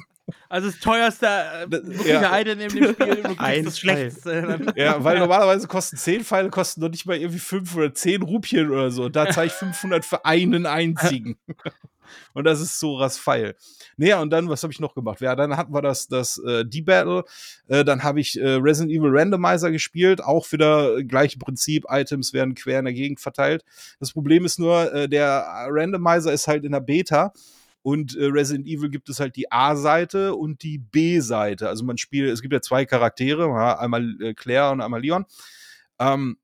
Also 0.49 0.69
das 0.69 0.80
teuerste 0.80 1.25
äh, 1.25 1.71
wirkliche 1.71 2.09
ja. 2.09 2.39
Item 2.39 2.59
in 2.59 2.69
dem 2.69 2.93
Spiel. 2.93 3.23
Du 3.23 3.36
kriegst 3.36 3.67
das. 3.67 3.80
Schlechteste. 3.80 4.73
Ja, 4.75 5.03
weil 5.03 5.19
normalerweise 5.19 5.67
kosten 5.67 5.97
10 5.97 6.23
Pfeile, 6.23 6.49
kosten 6.49 6.82
noch 6.82 6.89
nicht 6.89 7.05
mal 7.05 7.17
irgendwie 7.17 7.39
5 7.39 7.75
oder 7.75 7.93
10 7.93 8.21
Rupien 8.21 8.71
oder 8.71 8.91
so. 8.91 9.09
Da 9.09 9.30
zahle 9.30 9.47
ich 9.47 9.53
500 9.53 10.05
für 10.05 10.25
einen 10.25 10.65
einzigen. 10.65 11.38
Und 12.34 12.45
das 12.45 12.61
ist 12.61 12.80
Soras 12.80 13.19
Pfeil. 13.19 13.55
Naja, 13.97 14.22
und 14.22 14.30
dann, 14.30 14.47
was 14.47 14.64
habe 14.64 14.72
ich 14.72 14.80
noch 14.80 14.95
gemacht? 14.95 15.19
Ja, 15.19 15.35
dann 15.35 15.57
hatten 15.57 15.73
wir 15.73 15.81
das, 15.81 16.07
das 16.07 16.38
äh, 16.38 16.64
D-Battle. 16.65 17.26
Äh, 17.68 17.84
dann 17.84 18.03
habe 18.03 18.19
ich 18.22 18.39
äh, 18.39 18.47
Resident 18.47 18.91
Evil 18.91 19.10
Randomizer 19.11 19.72
gespielt. 19.72 20.23
Auch 20.23 20.49
wieder 20.52 20.97
äh, 20.97 21.03
gleiche 21.03 21.38
Prinzip. 21.38 21.85
Items 21.89 22.31
werden 22.31 22.56
quer 22.56 22.80
in 22.80 22.85
der 22.85 22.93
Gegend 22.93 23.19
verteilt. 23.19 23.65
Das 23.99 24.14
Problem 24.14 24.45
ist 24.45 24.60
nur, 24.60 24.93
äh, 24.93 25.10
der 25.10 25.68
Randomizer 25.69 26.31
ist 26.31 26.47
halt 26.47 26.64
in 26.64 26.72
der 26.72 26.80
Beta. 26.80 27.34
Und 27.88 28.18
äh, 28.18 28.26
Resident 28.26 28.68
Evil 28.68 28.89
gibt 28.89 29.07
es 29.07 29.22
halt 29.22 29.38
die 29.38 29.49
A-Seite 29.49 30.35
und 30.35 30.61
die 30.61 30.77
B-Seite. 30.77 31.69
Also 31.69 31.85
man 31.85 31.97
spielt, 31.97 32.30
es 32.30 32.41
gibt 32.41 32.53
ja 32.53 32.59
zwei 32.61 32.84
Charaktere, 32.84 33.45
einmal 33.80 34.22
äh, 34.22 34.34
Claire 34.34 34.72
und 34.72 34.81
einmal 34.81 34.99
Leon. 34.99 35.23
Ähm, 35.97 36.38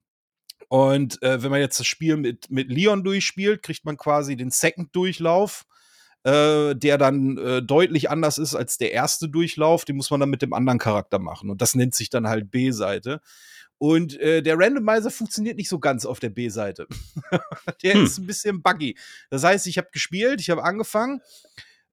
und 0.70 1.22
äh, 1.22 1.44
wenn 1.44 1.52
man 1.52 1.60
jetzt 1.60 1.82
das 1.82 1.86
Spiel 1.86 2.16
mit, 2.16 2.50
mit 2.50 2.70
Leon 2.70 3.04
durchspielt, 3.04 3.62
kriegt 3.62 3.84
man 3.84 3.98
quasi 3.98 4.38
den 4.38 4.52
Second-Durchlauf, 4.52 5.66
äh, 6.24 6.76
der 6.76 6.98
dann 6.98 7.38
äh, 7.38 7.62
deutlich 7.62 8.10
anders 8.10 8.38
ist 8.38 8.56
als 8.56 8.78
der 8.78 8.94
erste 8.94 9.28
Durchlauf. 9.28 9.84
Den 9.84 9.98
muss 9.98 10.12
man 10.12 10.22
dann 10.22 10.30
mit 10.30 10.44
dem 10.44 10.54
anderen 10.54 10.80
Charakter 10.80 11.20
machen. 11.20 11.50
Und 11.50 11.62
das 11.62 11.76
nennt 11.76 11.94
sich 11.94 12.10
dann 12.10 12.30
halt 12.30 12.52
B-Seite. 12.52 13.20
Und 13.84 14.18
äh, 14.22 14.42
der 14.42 14.58
Randomizer 14.58 15.12
funktioniert 15.12 15.58
nicht 15.58 15.68
so 15.68 15.78
ganz 15.78 16.06
auf 16.06 16.22
der 16.22 16.30
B-Seite. 16.30 16.88
der 17.84 17.96
Hm. 17.96 18.06
ist 18.06 18.18
ein 18.18 18.26
bisschen 18.26 18.62
buggy. 18.62 18.98
Das 19.30 19.44
heißt, 19.44 19.68
ich 19.68 19.78
habe 19.78 19.90
gespielt, 19.92 20.40
ich 20.40 20.50
habe 20.50 20.64
angefangen. 20.64 21.20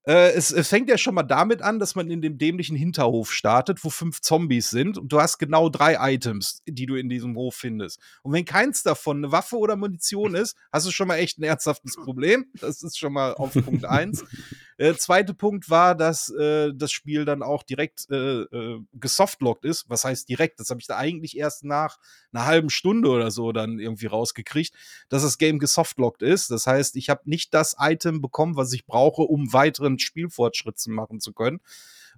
Äh, 0.07 0.31
es, 0.35 0.53
es, 0.53 0.69
fängt 0.69 0.89
ja 0.89 0.97
schon 0.97 1.17
mal 1.17 1.25
damit 1.25 1.63
an, 1.63 1.81
dass 1.81 1.97
man 1.97 2.09
in 2.09 2.23
dem 2.23 2.39
dämlichen 2.39 2.77
Hinterhof 2.77 3.33
startet, 3.33 3.83
wo 3.83 3.91
fünf 3.91 4.21
Zombies 4.21 4.71
sind 4.71 4.99
und 4.99 5.13
du 5.13 5.21
hast 5.21 5.39
genau 5.39 5.69
drei 5.69 6.15
Items, 6.15 6.63
die 6.65 6.87
du 6.87 6.95
in 6.95 7.09
diesem 7.09 7.35
Hof 7.35 7.57
findest. 7.57 7.99
Und 8.23 8.35
wenn 8.35 8.45
keins 8.45 8.85
davon 8.85 9.17
eine 9.17 9.33
Waffe 9.33 9.59
oder 9.59 9.75
Munition 9.75 10.37
ist, 10.37 10.57
hast 10.73 10.87
du 10.87 10.93
schon 10.93 11.09
mal 11.09 11.17
echt 11.17 11.39
ein 11.39 11.43
ernsthaftes 11.43 11.97
Problem. 11.97 12.47
Das 12.61 12.85
ist 12.85 13.01
schon 13.01 13.13
mal 13.13 13.35
auf 13.35 13.53
Punkt 13.53 13.85
eins. 13.85 14.25
Äh, 14.81 14.95
zweiter 14.95 15.35
Punkt 15.35 15.69
war, 15.69 15.95
dass 15.95 16.31
äh, 16.31 16.73
das 16.75 16.91
Spiel 16.91 17.27
dann 17.27 17.43
auch 17.43 17.63
direkt 17.63 18.11
äh, 18.11 18.45
äh, 18.45 18.81
gesoftlockt 18.95 19.67
ist. 19.67 19.85
Was 19.91 20.05
heißt 20.05 20.27
direkt? 20.27 20.59
Das 20.59 20.71
habe 20.71 20.81
ich 20.81 20.87
da 20.87 20.97
eigentlich 20.97 21.37
erst 21.37 21.65
nach 21.65 21.99
einer 22.33 22.47
halben 22.47 22.71
Stunde 22.71 23.11
oder 23.11 23.31
so 23.31 23.53
dann 23.53 23.79
irgendwie 23.79 24.07
rausgekriegt, 24.07 24.73
dass 25.11 25.23
das 25.23 25.37
Game 25.37 25.59
gesoftlockt 25.59 26.23
ist. 26.23 26.51
Das 26.51 26.67
heißt, 26.67 26.97
ich 26.97 27.11
habe 27.11 27.21
nicht 27.27 27.53
das 27.53 27.77
Item 27.79 28.23
bekommen, 28.23 28.57
was 28.57 28.73
ich 28.73 28.87
brauche, 28.87 29.21
um 29.21 29.53
weiteren 29.53 29.99
Spielfortschritt 29.99 30.79
machen 30.87 31.21
zu 31.21 31.35
können. 31.35 31.61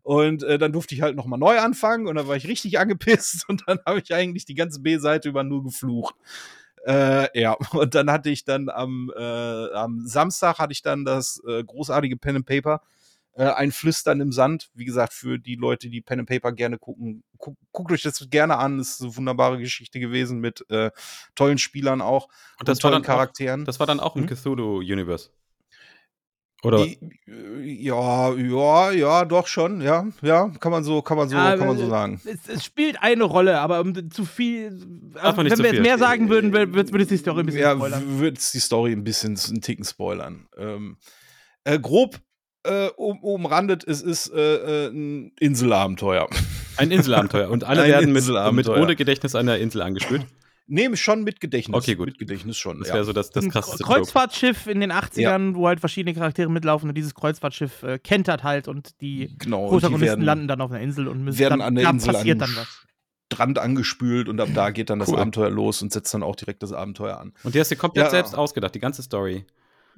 Und 0.02 0.44
äh, 0.44 0.56
dann 0.56 0.72
durfte 0.72 0.94
ich 0.94 1.02
halt 1.02 1.16
nochmal 1.16 1.40
neu 1.40 1.58
anfangen 1.58 2.06
und 2.06 2.14
dann 2.14 2.28
war 2.28 2.36
ich 2.36 2.46
richtig 2.46 2.78
angepisst 2.78 3.44
und 3.48 3.64
dann 3.66 3.80
habe 3.84 3.98
ich 3.98 4.14
eigentlich 4.14 4.44
die 4.44 4.54
ganze 4.54 4.82
B-Seite 4.82 5.28
über 5.28 5.42
nur 5.42 5.64
geflucht. 5.64 6.14
Äh, 6.84 7.40
ja, 7.40 7.52
und 7.72 7.94
dann 7.94 8.10
hatte 8.10 8.30
ich 8.30 8.44
dann 8.44 8.68
am, 8.68 9.12
äh, 9.16 9.72
am 9.72 10.06
Samstag 10.06 10.58
hatte 10.58 10.72
ich 10.72 10.82
dann 10.82 11.04
das 11.04 11.40
äh, 11.46 11.62
großartige 11.62 12.16
Pen 12.16 12.36
and 12.36 12.46
Paper, 12.46 12.82
äh, 13.34 13.44
ein 13.44 13.72
Flüstern 13.72 14.20
im 14.20 14.32
Sand. 14.32 14.70
Wie 14.74 14.84
gesagt, 14.84 15.12
für 15.12 15.38
die 15.38 15.54
Leute, 15.54 15.88
die 15.88 16.00
Pen 16.00 16.20
and 16.20 16.28
Paper 16.28 16.52
gerne 16.52 16.78
gucken, 16.78 17.22
guck, 17.38 17.56
guckt 17.70 17.92
euch 17.92 18.02
das 18.02 18.28
gerne 18.30 18.58
an. 18.58 18.78
Das 18.78 18.90
ist 18.90 19.02
eine 19.02 19.16
wunderbare 19.16 19.58
Geschichte 19.58 20.00
gewesen 20.00 20.40
mit 20.40 20.68
äh, 20.70 20.90
tollen 21.34 21.58
Spielern 21.58 22.00
auch 22.00 22.28
und, 22.58 22.68
das 22.68 22.78
tollen 22.78 23.02
Charakteren. 23.02 23.62
Auch, 23.62 23.66
das 23.66 23.80
war 23.80 23.86
dann 23.86 24.00
auch 24.00 24.16
im 24.16 24.28
hm? 24.28 24.36
Cthulhu-Universe. 24.36 25.30
Oder? 26.64 26.86
Ja, 27.64 28.32
ja, 28.34 28.90
ja, 28.92 29.24
doch 29.24 29.48
schon, 29.48 29.80
ja, 29.80 30.06
ja, 30.22 30.48
kann 30.60 30.70
man 30.70 30.84
so, 30.84 31.02
kann 31.02 31.16
man 31.16 31.28
so, 31.28 31.34
ja, 31.34 31.56
kann 31.56 31.66
man 31.66 31.76
so 31.76 31.88
sagen. 31.88 32.20
Es, 32.24 32.48
es, 32.48 32.64
spielt 32.64 33.02
eine 33.02 33.24
Rolle, 33.24 33.58
aber 33.58 33.84
zu 34.10 34.24
viel, 34.24 34.66
also, 35.14 35.38
wenn 35.38 35.58
wir 35.58 35.72
jetzt 35.72 35.82
mehr 35.82 35.98
sagen 35.98 36.28
würden, 36.28 36.52
würde 36.52 37.02
es 37.02 37.08
die 37.08 37.16
Story 37.16 37.40
ein 37.40 37.46
bisschen 37.46 37.62
ja, 37.62 37.74
spoilern. 37.74 38.02
Ja, 38.06 38.20
würde 38.20 38.36
es 38.38 38.52
die 38.52 38.60
Story 38.60 38.92
ein 38.92 39.02
bisschen, 39.02 39.36
einen 39.48 39.60
Ticken 39.60 39.84
spoilern. 39.84 40.46
Ähm, 40.56 40.98
äh, 41.64 41.80
grob 41.80 42.20
äh, 42.64 42.88
um, 42.96 43.18
umrandet, 43.24 43.82
es 43.84 44.00
ist 44.00 44.32
äh, 44.32 44.86
äh 44.86 44.88
ein 44.88 45.32
Inselabenteuer. 45.40 46.28
Ein 46.76 46.92
Inselabenteuer 46.92 47.50
und 47.50 47.64
alle 47.64 47.84
werden 47.86 48.12
mit, 48.12 48.24
mit 48.52 48.68
ohne 48.68 48.94
Gedächtnis 48.94 49.34
einer 49.34 49.58
Insel 49.58 49.82
angespült. 49.82 50.26
Nee, 50.66 50.94
schon 50.96 51.24
mit 51.24 51.40
Gedächtnis. 51.40 51.76
Okay, 51.76 51.96
gut. 51.96 52.06
Mit 52.06 52.18
Gedächtnis 52.18 52.56
schon. 52.56 52.78
Das 52.78 52.88
wäre 52.88 52.98
ja. 52.98 53.04
so 53.04 53.12
das, 53.12 53.30
das 53.30 53.48
krasseste. 53.48 53.84
Ein 53.84 53.88
Kreuzfahrtschiff 53.88 54.66
in 54.66 54.80
den 54.80 54.92
80ern, 54.92 55.20
ja. 55.20 55.54
wo 55.54 55.66
halt 55.66 55.80
verschiedene 55.80 56.14
Charaktere 56.14 56.50
mitlaufen 56.50 56.88
und 56.88 56.94
dieses 56.94 57.14
Kreuzfahrtschiff 57.14 57.82
äh, 57.82 57.98
kentert 57.98 58.42
halt 58.42 58.68
und 58.68 59.00
die 59.00 59.36
genau, 59.38 59.68
Protagonisten 59.68 59.98
die 59.98 60.06
werden, 60.06 60.24
landen 60.24 60.48
dann 60.48 60.60
auf 60.60 60.70
einer 60.70 60.80
Insel 60.80 61.08
und 61.08 61.24
müssen 61.24 61.38
werden 61.38 61.58
dann, 61.58 61.68
an 61.68 61.74
der 61.74 61.90
Insel 61.90 62.12
passiert 62.12 62.42
an 62.42 62.48
dann 62.48 62.56
was. 62.56 62.86
Strand 63.32 63.58
angespült 63.58 64.28
und 64.28 64.40
ab 64.40 64.50
da 64.54 64.70
geht 64.70 64.90
dann 64.90 64.98
das 64.98 65.08
cool. 65.08 65.18
Abenteuer 65.18 65.50
los 65.50 65.82
und 65.82 65.92
setzt 65.92 66.12
dann 66.12 66.22
auch 66.22 66.36
direkt 66.36 66.62
das 66.62 66.72
Abenteuer 66.72 67.18
an. 67.18 67.32
Und 67.42 67.54
die 67.54 67.60
hast 67.60 67.70
du 67.70 67.76
komplett 67.76 68.06
ja. 68.06 68.10
selbst 68.10 68.34
ausgedacht, 68.34 68.74
die 68.74 68.78
ganze 68.78 69.02
Story. 69.02 69.46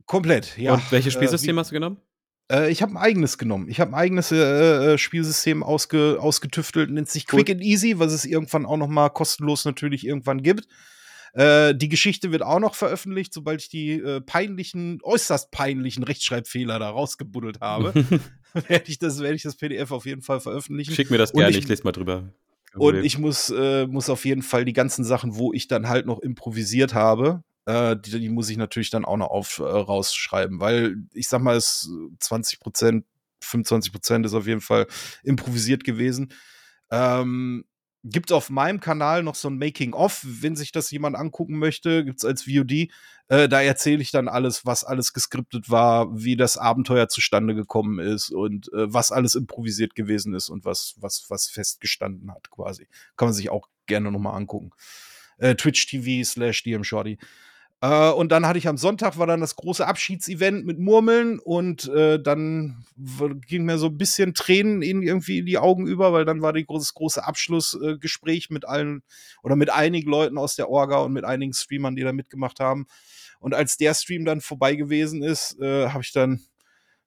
Komplett, 0.07 0.57
ja. 0.57 0.75
Und 0.75 0.93
welches 0.93 1.15
äh, 1.15 1.17
Spielsystem 1.17 1.57
äh, 1.57 1.61
hast 1.61 1.71
du 1.71 1.75
genommen? 1.75 1.99
Äh, 2.51 2.71
ich 2.71 2.83
habe 2.83 2.93
ein 2.93 2.97
eigenes 2.97 3.39
genommen. 3.39 3.69
Ich 3.69 3.81
habe 3.81 3.93
ein 3.93 3.95
eigenes 3.95 4.33
äh, 4.33 4.95
äh, 4.95 4.99
Spielsystem 4.99 5.63
ausge, 5.63 6.19
ausgetüftelt, 6.21 6.91
nennt 6.91 7.09
sich 7.09 7.27
Quick 7.27 7.49
cool. 7.49 7.55
and 7.55 7.65
Easy, 7.65 7.99
was 7.99 8.13
es 8.13 8.25
irgendwann 8.25 8.67
auch 8.67 8.77
noch 8.77 8.89
mal 8.89 9.09
kostenlos 9.09 9.65
natürlich 9.65 10.07
irgendwann 10.07 10.43
gibt. 10.43 10.67
Äh, 11.33 11.75
die 11.75 11.89
Geschichte 11.89 12.31
wird 12.31 12.43
auch 12.43 12.61
noch 12.61 12.75
veröffentlicht, 12.75 13.35
sobald 13.35 13.61
ich 13.61 13.69
die 13.69 13.93
äh, 13.93 14.21
peinlichen, 14.21 15.01
äußerst 15.03 15.51
peinlichen 15.51 16.05
Rechtschreibfehler 16.05 16.79
da 16.79 16.91
rausgebuddelt 16.91 17.61
habe. 17.61 17.93
werde 18.69 18.85
ich, 18.87 18.99
das, 18.99 19.21
werd 19.21 19.35
ich 19.35 19.43
das 19.43 19.57
PDF 19.57 19.91
auf 19.91 20.07
jeden 20.07 20.23
Fall 20.23 20.41
veröffentlichen. 20.41 20.95
Schick 20.95 21.11
mir 21.11 21.19
das 21.19 21.33
gerne, 21.33 21.51
ich, 21.51 21.59
ich 21.59 21.69
lese 21.69 21.83
mal 21.83 21.93
drüber. 21.93 22.33
Und 22.77 23.05
ich 23.05 23.19
muss, 23.19 23.51
äh, 23.51 23.87
muss 23.87 24.11
auf 24.11 24.25
jeden 24.25 24.43
Fall 24.43 24.65
die 24.65 24.73
ganzen 24.73 25.05
Sachen, 25.05 25.37
wo 25.37 25.53
ich 25.53 25.69
dann 25.69 25.89
halt 25.89 26.07
noch 26.07 26.21
improvisiert 26.21 26.95
habe, 26.95 27.43
äh, 27.67 27.97
die, 27.97 28.21
die, 28.21 28.29
muss 28.29 28.49
ich 28.51 28.57
natürlich 28.57 28.91
dann 28.91 29.05
auch 29.05 29.17
noch 29.17 29.31
auf, 29.31 29.59
äh, 29.59 29.63
rausschreiben, 29.63 30.61
weil 30.61 30.97
ich 31.13 31.29
sag 31.29 31.41
mal, 31.41 31.57
es 31.57 31.91
20 32.21 32.61
Prozent, 32.61 33.05
25 33.41 33.93
Prozent 33.93 34.27
ist 34.27 34.35
auf 34.35 34.47
jeden 34.47 34.61
Fall 34.61 34.87
improvisiert 35.23 35.85
gewesen. 35.85 36.33
Ähm, 36.91 37.65
Gibt 38.07 38.33
auf 38.33 38.51
meinem 38.51 38.81
Kanal 38.81 39.23
noch 39.23 39.35
so 39.35 39.49
ein 39.49 39.57
Making-of, 39.57 40.27
wenn 40.27 40.57
sich 40.57 40.73
das 40.73 40.91
jemand 40.91 41.17
angucken 41.17 41.59
möchte, 41.59 42.05
gibt 42.05 42.19
es 42.19 42.25
als 42.27 42.43
VOD. 42.43 42.91
Äh, 43.29 43.49
da 43.49 43.63
erzähle 43.63 44.03
ich 44.03 44.11
dann 44.11 44.29
alles, 44.29 44.67
was 44.67 44.85
alles 44.85 45.15
geskriptet 45.15 45.71
war, 45.71 46.15
wie 46.15 46.37
das 46.37 46.59
Abenteuer 46.59 47.09
zustande 47.09 47.55
gekommen 47.55 47.99
ist 47.99 48.29
und 48.29 48.71
äh, 48.75 48.93
was 48.93 49.11
alles 49.11 49.35
improvisiert 49.35 49.95
gewesen 49.95 50.35
ist 50.35 50.51
und 50.51 50.67
was, 50.67 50.97
was, 50.99 51.25
was 51.31 51.49
festgestanden 51.49 52.31
hat, 52.31 52.51
quasi. 52.51 52.89
Kann 53.17 53.29
man 53.29 53.33
sich 53.33 53.49
auch 53.49 53.71
gerne 53.87 54.13
nochmal 54.13 54.37
angucken. 54.37 54.73
Äh, 55.39 55.55
Twitch 55.55 55.87
TV 55.87 56.29
slash 56.29 56.63
DM 56.63 56.85
Shorty. 56.85 57.19
Äh, 57.85 58.13
und 58.13 58.33
dann 58.33 58.47
hatte 58.47 58.59
ich 58.59 58.67
am 58.67 58.79
Sonntag 58.79 59.19
war 59.19 59.27
dann 59.27 59.43
das 59.43 59.57
große 59.57 59.87
Abschiedsevent 59.87 60.65
mit 60.65 60.79
Murmeln 60.79 61.39
und 61.39 61.87
äh, 61.89 62.19
dann 62.19 62.87
ging 63.47 63.67
mir 63.67 63.77
so 63.77 63.89
ein 63.89 63.99
bisschen 63.99 64.33
Tränen 64.33 64.81
in, 64.81 65.03
irgendwie 65.03 65.41
in 65.41 65.47
die 65.47 65.59
Augen 65.59 65.87
über, 65.87 66.15
weil 66.15 66.25
dann 66.25 66.41
war 66.41 66.55
die 66.55 66.65
große, 66.65 66.95
große 66.95 67.23
Abschlussgespräch 67.23 68.47
äh, 68.49 68.55
mit 68.55 68.67
allen 68.67 69.03
oder 69.43 69.55
mit 69.55 69.69
einigen 69.69 70.11
Leuten 70.11 70.39
aus 70.39 70.57
der 70.57 70.71
Orga 70.71 71.01
und 71.01 71.13
mit 71.13 71.27
einigen 71.27 71.53
Streamern, 71.53 71.95
die 71.95 72.03
da 72.03 72.13
mitgemacht 72.13 72.59
haben. 72.59 72.87
Und 73.39 73.55
als 73.55 73.77
der 73.77 73.93
Stream 73.93 74.25
dann 74.25 74.41
vorbei 74.41 74.77
gewesen 74.77 75.23
ist, 75.23 75.61
äh, 75.61 75.89
habe 75.89 76.03
ich 76.03 76.13
dann 76.13 76.43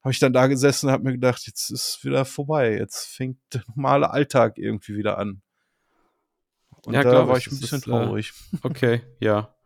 habe 0.03 0.11
ich 0.11 0.19
dann 0.19 0.31
da 0.31 0.45
gesessen 0.45 0.87
und 0.87 0.91
habe 0.91 1.05
mir 1.05 1.13
gedacht, 1.13 1.47
jetzt 1.47 1.71
ist 1.71 2.01
wieder 2.03 2.23
vorbei, 2.23 2.77
jetzt 2.77 3.07
fängt 3.07 3.39
der 3.51 3.63
normale 3.75 4.11
Alltag 4.11 4.59
irgendwie 4.59 4.95
wieder 4.95 5.17
an. 5.17 5.41
Und 6.85 6.93
ja, 6.93 7.01
da 7.01 7.27
war 7.27 7.37
ich 7.37 7.47
ein 7.47 7.59
bisschen 7.59 7.79
ist, 7.79 7.87
äh, 7.87 7.89
traurig. 7.89 8.33
okay, 8.61 9.01
ja. 9.19 9.56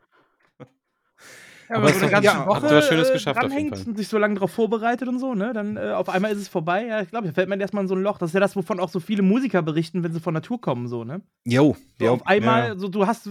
Ja, 1.71 1.77
aber 1.77 1.89
so 1.89 1.99
eine 1.99 2.11
ganze 2.11 2.25
ja, 2.25 2.45
Woche 2.45 2.67
du 2.67 2.81
Schönes 2.81 3.13
geschafft 3.13 3.41
dranhängt 3.41 3.87
und 3.87 3.97
sich 3.97 4.07
so 4.09 4.17
lange 4.17 4.35
darauf 4.35 4.51
vorbereitet 4.51 5.07
und 5.07 5.19
so, 5.19 5.33
ne? 5.33 5.53
Dann 5.53 5.77
äh, 5.77 5.91
auf 5.91 6.09
einmal 6.09 6.31
ist 6.31 6.39
es 6.39 6.49
vorbei. 6.49 6.85
Ja, 6.85 7.01
ich 7.01 7.09
glaube, 7.09 7.27
da 7.27 7.33
fällt 7.33 7.47
man 7.47 7.61
erstmal 7.61 7.83
in 7.83 7.87
so 7.87 7.95
ein 7.95 8.03
Loch. 8.03 8.17
Das 8.17 8.31
ist 8.31 8.33
ja 8.33 8.41
das, 8.41 8.55
wovon 8.57 8.79
auch 8.79 8.89
so 8.89 8.99
viele 8.99 9.21
Musiker 9.21 9.61
berichten, 9.61 10.03
wenn 10.03 10.11
sie 10.11 10.19
von 10.19 10.33
Natur 10.33 10.59
kommen, 10.59 10.87
so, 10.87 11.05
ne? 11.05 11.21
Jo, 11.45 11.77
so 11.97 12.05
jo. 12.05 12.13
Auf 12.13 12.27
einmal, 12.27 12.67
ja. 12.69 12.75
so 12.77 12.89
du 12.89 13.07
hast 13.07 13.29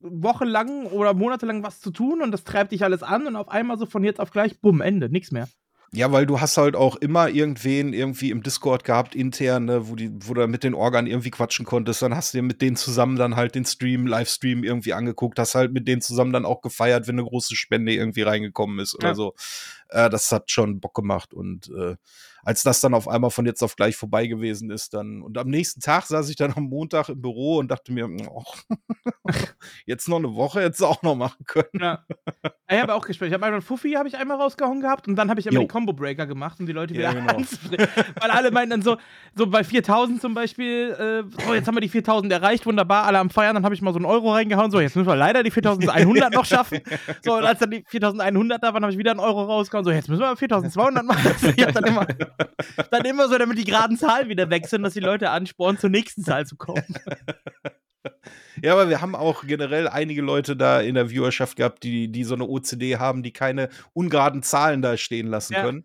wochenlang 0.00 0.86
oder 0.86 1.12
monatelang 1.12 1.62
was 1.62 1.80
zu 1.80 1.90
tun 1.90 2.22
und 2.22 2.30
das 2.30 2.44
treibt 2.44 2.72
dich 2.72 2.84
alles 2.84 3.02
an 3.02 3.26
und 3.26 3.36
auf 3.36 3.48
einmal 3.50 3.76
so 3.78 3.84
von 3.84 4.02
jetzt 4.02 4.20
auf 4.20 4.30
gleich, 4.30 4.60
bumm, 4.60 4.80
Ende, 4.80 5.10
nichts 5.10 5.30
mehr. 5.30 5.48
Ja, 5.96 6.10
weil 6.10 6.26
du 6.26 6.40
hast 6.40 6.56
halt 6.56 6.74
auch 6.74 6.96
immer 6.96 7.28
irgendwen 7.28 7.92
irgendwie 7.92 8.30
im 8.30 8.42
Discord 8.42 8.84
gehabt, 8.84 9.14
intern, 9.14 9.66
ne, 9.66 9.88
wo, 9.88 9.94
die, 9.94 10.10
wo 10.26 10.34
du 10.34 10.46
mit 10.48 10.64
den 10.64 10.74
Organ 10.74 11.06
irgendwie 11.06 11.30
quatschen 11.30 11.64
konntest. 11.64 12.02
Dann 12.02 12.16
hast 12.16 12.34
du 12.34 12.38
dir 12.38 12.42
mit 12.42 12.60
denen 12.62 12.76
zusammen 12.76 13.16
dann 13.16 13.36
halt 13.36 13.54
den 13.54 13.64
Stream, 13.64 14.06
Livestream 14.06 14.64
irgendwie 14.64 14.92
angeguckt, 14.92 15.38
hast 15.38 15.54
halt 15.54 15.72
mit 15.72 15.86
denen 15.86 16.02
zusammen 16.02 16.32
dann 16.32 16.44
auch 16.44 16.62
gefeiert, 16.62 17.06
wenn 17.06 17.18
eine 17.18 17.28
große 17.28 17.54
Spende 17.54 17.92
irgendwie 17.92 18.22
reingekommen 18.22 18.80
ist 18.80 18.94
oder 18.96 19.08
ja. 19.08 19.14
so. 19.14 19.34
Äh, 19.94 20.10
das 20.10 20.30
hat 20.32 20.50
schon 20.50 20.80
Bock 20.80 20.94
gemacht 20.94 21.32
und 21.32 21.70
äh, 21.70 21.96
als 22.44 22.62
das 22.62 22.80
dann 22.80 22.94
auf 22.94 23.08
einmal 23.08 23.30
von 23.30 23.46
jetzt 23.46 23.62
auf 23.62 23.76
gleich 23.76 23.96
vorbei 23.96 24.26
gewesen 24.26 24.70
ist, 24.70 24.92
dann 24.92 25.22
und 25.22 25.38
am 25.38 25.48
nächsten 25.48 25.80
Tag 25.80 26.04
saß 26.04 26.28
ich 26.28 26.36
dann 26.36 26.52
am 26.54 26.64
Montag 26.64 27.08
im 27.08 27.20
Büro 27.20 27.58
und 27.58 27.70
dachte 27.70 27.92
mir, 27.92 28.08
oh, 28.28 28.44
jetzt 29.86 30.08
noch 30.08 30.18
eine 30.18 30.34
Woche 30.34 30.60
hättest 30.60 30.80
du 30.80 30.86
auch 30.86 31.02
noch 31.02 31.14
machen 31.14 31.44
können. 31.46 31.68
Ja. 31.80 32.04
Ich 32.68 32.80
habe 32.80 32.94
auch 32.94 33.06
gespielt. 33.06 33.30
Ich 33.30 33.34
habe 33.34 33.46
einmal 33.46 33.62
Fuffi 33.62 33.92
habe 33.92 34.08
ich 34.08 34.16
einmal 34.16 34.36
rausgehauen 34.36 34.80
gehabt 34.80 35.08
und 35.08 35.16
dann 35.16 35.30
habe 35.30 35.40
ich 35.40 35.46
immer 35.46 35.54
jo. 35.54 35.60
die 35.62 35.68
Combo 35.68 35.92
Breaker 35.92 36.26
gemacht, 36.26 36.60
um 36.60 36.66
die 36.66 36.72
Leute 36.72 36.94
wieder 36.94 37.04
ja, 37.04 37.12
genau. 37.12 37.36
Weil 38.20 38.30
alle 38.30 38.50
meinten 38.50 38.70
dann 38.70 38.82
so, 38.82 38.96
so 39.34 39.46
bei 39.46 39.64
4000 39.64 40.20
zum 40.20 40.34
Beispiel, 40.34 40.96
äh, 40.98 41.48
oh, 41.48 41.54
jetzt 41.54 41.66
haben 41.66 41.76
wir 41.76 41.80
die 41.80 41.88
4000 41.88 42.32
erreicht, 42.32 42.66
wunderbar, 42.66 43.04
alle 43.04 43.18
am 43.18 43.30
Feiern, 43.30 43.54
dann 43.54 43.64
habe 43.64 43.74
ich 43.74 43.82
mal 43.82 43.92
so 43.92 43.98
einen 43.98 44.06
Euro 44.06 44.32
reingehauen, 44.32 44.70
so, 44.70 44.80
jetzt 44.80 44.96
müssen 44.96 45.08
wir 45.08 45.16
leider 45.16 45.42
die 45.42 45.50
4100 45.50 46.32
noch 46.32 46.44
schaffen. 46.44 46.80
So, 47.22 47.36
und 47.36 47.44
als 47.44 47.58
dann 47.58 47.70
die 47.70 47.84
4100 47.86 48.62
da 48.62 48.74
waren, 48.74 48.82
habe 48.82 48.92
ich 48.92 48.98
wieder 48.98 49.12
einen 49.12 49.20
Euro 49.20 49.44
rausgehauen, 49.44 49.83
so, 49.84 49.90
jetzt 49.90 50.08
müssen 50.08 50.22
wir 50.22 50.36
4200 50.36 51.04
machen. 51.04 51.34
ich 51.56 51.62
habe 51.62 51.72
dann 51.72 51.84
immer 51.84 52.06
dann 52.90 53.04
immer 53.04 53.28
so, 53.28 53.38
damit 53.38 53.58
die 53.58 53.64
geraden 53.64 53.96
Zahlen 53.96 54.28
wieder 54.28 54.48
sind, 54.70 54.82
dass 54.82 54.94
die 54.94 55.00
Leute 55.00 55.30
anspornen, 55.30 55.78
zur 55.78 55.90
nächsten 55.90 56.24
Zahl 56.24 56.46
zu 56.46 56.56
kommen. 56.56 56.84
Ja, 58.62 58.72
aber 58.72 58.88
wir 58.88 59.00
haben 59.00 59.14
auch 59.14 59.44
generell 59.46 59.88
einige 59.88 60.22
Leute 60.22 60.56
da 60.56 60.80
in 60.80 60.94
der 60.94 61.10
Viewerschaft 61.10 61.56
gehabt, 61.56 61.82
die, 61.82 62.08
die 62.08 62.24
so 62.24 62.34
eine 62.34 62.44
OCD 62.44 62.98
haben, 62.98 63.22
die 63.22 63.32
keine 63.32 63.68
ungeraden 63.92 64.42
Zahlen 64.42 64.80
da 64.80 64.96
stehen 64.96 65.26
lassen 65.26 65.54
ja. 65.54 65.62
können. 65.62 65.84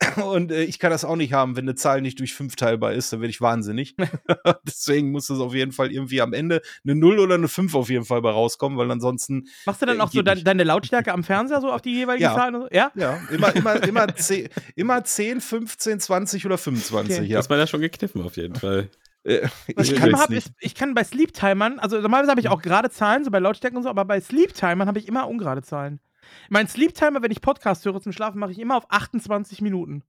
Und 0.24 0.50
äh, 0.50 0.64
ich 0.64 0.78
kann 0.78 0.90
das 0.90 1.04
auch 1.04 1.16
nicht 1.16 1.32
haben, 1.32 1.56
wenn 1.56 1.64
eine 1.64 1.74
Zahl 1.74 2.00
nicht 2.00 2.18
durch 2.20 2.34
fünf 2.34 2.56
teilbar 2.56 2.92
ist, 2.92 3.12
dann 3.12 3.20
werde 3.20 3.30
ich 3.30 3.40
wahnsinnig. 3.40 3.96
Deswegen 4.66 5.10
muss 5.10 5.30
es 5.30 5.38
auf 5.40 5.54
jeden 5.54 5.72
Fall 5.72 5.92
irgendwie 5.92 6.20
am 6.20 6.32
Ende 6.32 6.62
eine 6.84 6.94
0 6.94 7.18
oder 7.18 7.34
eine 7.34 7.48
5 7.48 7.74
auf 7.74 7.90
jeden 7.90 8.04
Fall 8.04 8.22
bei 8.22 8.30
rauskommen, 8.30 8.78
weil 8.78 8.90
ansonsten. 8.90 9.48
Machst 9.66 9.82
du 9.82 9.86
dann 9.86 9.98
äh, 9.98 10.00
auch 10.00 10.10
so 10.10 10.22
de 10.22 10.42
deine 10.42 10.64
Lautstärke 10.64 11.12
am 11.12 11.22
Fernseher 11.22 11.60
so 11.60 11.70
auf 11.70 11.82
die 11.82 11.92
jeweilige 11.92 12.24
ja. 12.24 12.34
Zahl? 12.34 12.52
So? 12.52 12.68
Ja? 12.72 12.90
Ja, 12.94 13.20
immer, 13.30 13.54
immer, 13.54 13.82
immer, 13.82 14.08
10, 14.14 14.48
immer 14.74 15.04
10, 15.04 15.40
15, 15.40 16.00
20 16.00 16.46
oder 16.46 16.58
25. 16.58 17.18
Okay. 17.18 17.26
Ja. 17.26 17.38
Das 17.38 17.50
war 17.50 17.58
ja 17.58 17.66
schon 17.66 17.80
gekniffen 17.80 18.22
auf 18.22 18.36
jeden 18.36 18.54
Fall. 18.54 18.88
Äh, 19.24 19.48
ich, 19.66 19.94
kann 19.94 20.18
hab, 20.18 20.30
ist, 20.30 20.52
ich, 20.60 20.74
kann 20.74 20.94
bei 20.94 21.04
Sleep-Timern, 21.04 21.78
also 21.78 22.00
normalerweise 22.00 22.30
habe 22.30 22.40
ich 22.40 22.48
auch 22.48 22.62
gerade 22.62 22.90
Zahlen, 22.90 23.24
so 23.24 23.30
bei 23.30 23.38
Lautstärken 23.38 23.76
und 23.76 23.82
so, 23.82 23.90
aber 23.90 24.04
bei 24.04 24.20
Sleep-Timern 24.20 24.88
habe 24.88 24.98
ich 24.98 25.08
immer 25.08 25.28
ungerade 25.28 25.62
Zahlen. 25.62 26.00
Mein 26.48 26.68
Sleep-Timer, 26.68 27.22
wenn 27.22 27.30
ich 27.30 27.40
Podcast 27.40 27.84
höre 27.84 28.00
zum 28.00 28.12
Schlafen, 28.12 28.38
mache 28.38 28.52
ich 28.52 28.58
immer 28.58 28.76
auf 28.76 28.90
28 28.90 29.60
Minuten. 29.60 30.04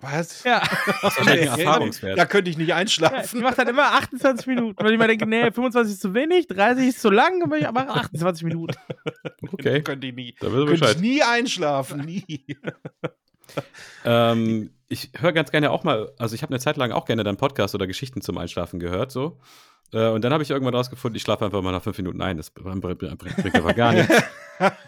Was? 0.00 0.42
Ja. 0.42 0.62
Das 1.02 1.16
ist 1.16 1.26
Nee, 1.26 1.44
Erfahrungswert. 1.44 2.18
Da 2.18 2.26
könnte 2.26 2.50
ich 2.50 2.58
nicht 2.58 2.68
ja. 2.68 2.76
Ich 2.76 2.80
einschlafen. 2.80 3.40
mache 3.40 3.54
dann 3.56 3.68
immer 3.68 3.92
28 3.92 4.46
Minuten, 4.48 4.84
weil 4.84 4.92
ich 4.92 4.98
mir 4.98 5.06
denke, 5.06 5.26
nee, 5.26 5.50
25 5.52 5.92
ist 5.92 6.02
zu 6.02 6.14
wenig, 6.14 6.48
30 6.48 6.88
ist 6.88 7.00
zu 7.00 7.10
lang, 7.10 7.42
aber 7.42 7.58
ich 7.58 7.70
mache 7.70 7.88
28 7.88 8.44
Minuten. 8.44 8.74
Okay, 9.52 9.82
Könnte 9.82 10.06
ich 10.06 10.14
nie. 10.14 10.34
da 10.40 10.48
Könnte 10.48 10.90
ich 10.92 10.98
nie 10.98 11.22
einschlafen. 11.22 12.00
Nie. 12.00 12.24
Ähm, 14.04 14.70
ich 14.92 15.10
höre 15.18 15.32
ganz 15.32 15.50
gerne 15.50 15.70
auch 15.70 15.84
mal, 15.84 16.12
also 16.18 16.34
ich 16.34 16.42
habe 16.42 16.52
eine 16.52 16.60
Zeit 16.60 16.76
lang 16.76 16.92
auch 16.92 17.06
gerne 17.06 17.24
dann 17.24 17.36
Podcasts 17.36 17.74
oder 17.74 17.86
Geschichten 17.86 18.20
zum 18.20 18.38
Einschlafen 18.38 18.78
gehört, 18.78 19.10
so. 19.10 19.38
Äh, 19.92 20.08
und 20.08 20.22
dann 20.22 20.32
habe 20.32 20.42
ich 20.42 20.50
irgendwann 20.50 20.74
rausgefunden, 20.74 21.16
ich 21.16 21.22
schlafe 21.22 21.44
einfach 21.44 21.62
mal 21.62 21.72
nach 21.72 21.82
fünf 21.82 21.98
Minuten 21.98 22.22
ein. 22.22 22.36
Das 22.36 22.50
bringt, 22.50 23.54
aber 23.54 23.74
gar 23.74 23.92
nichts. 23.92 24.14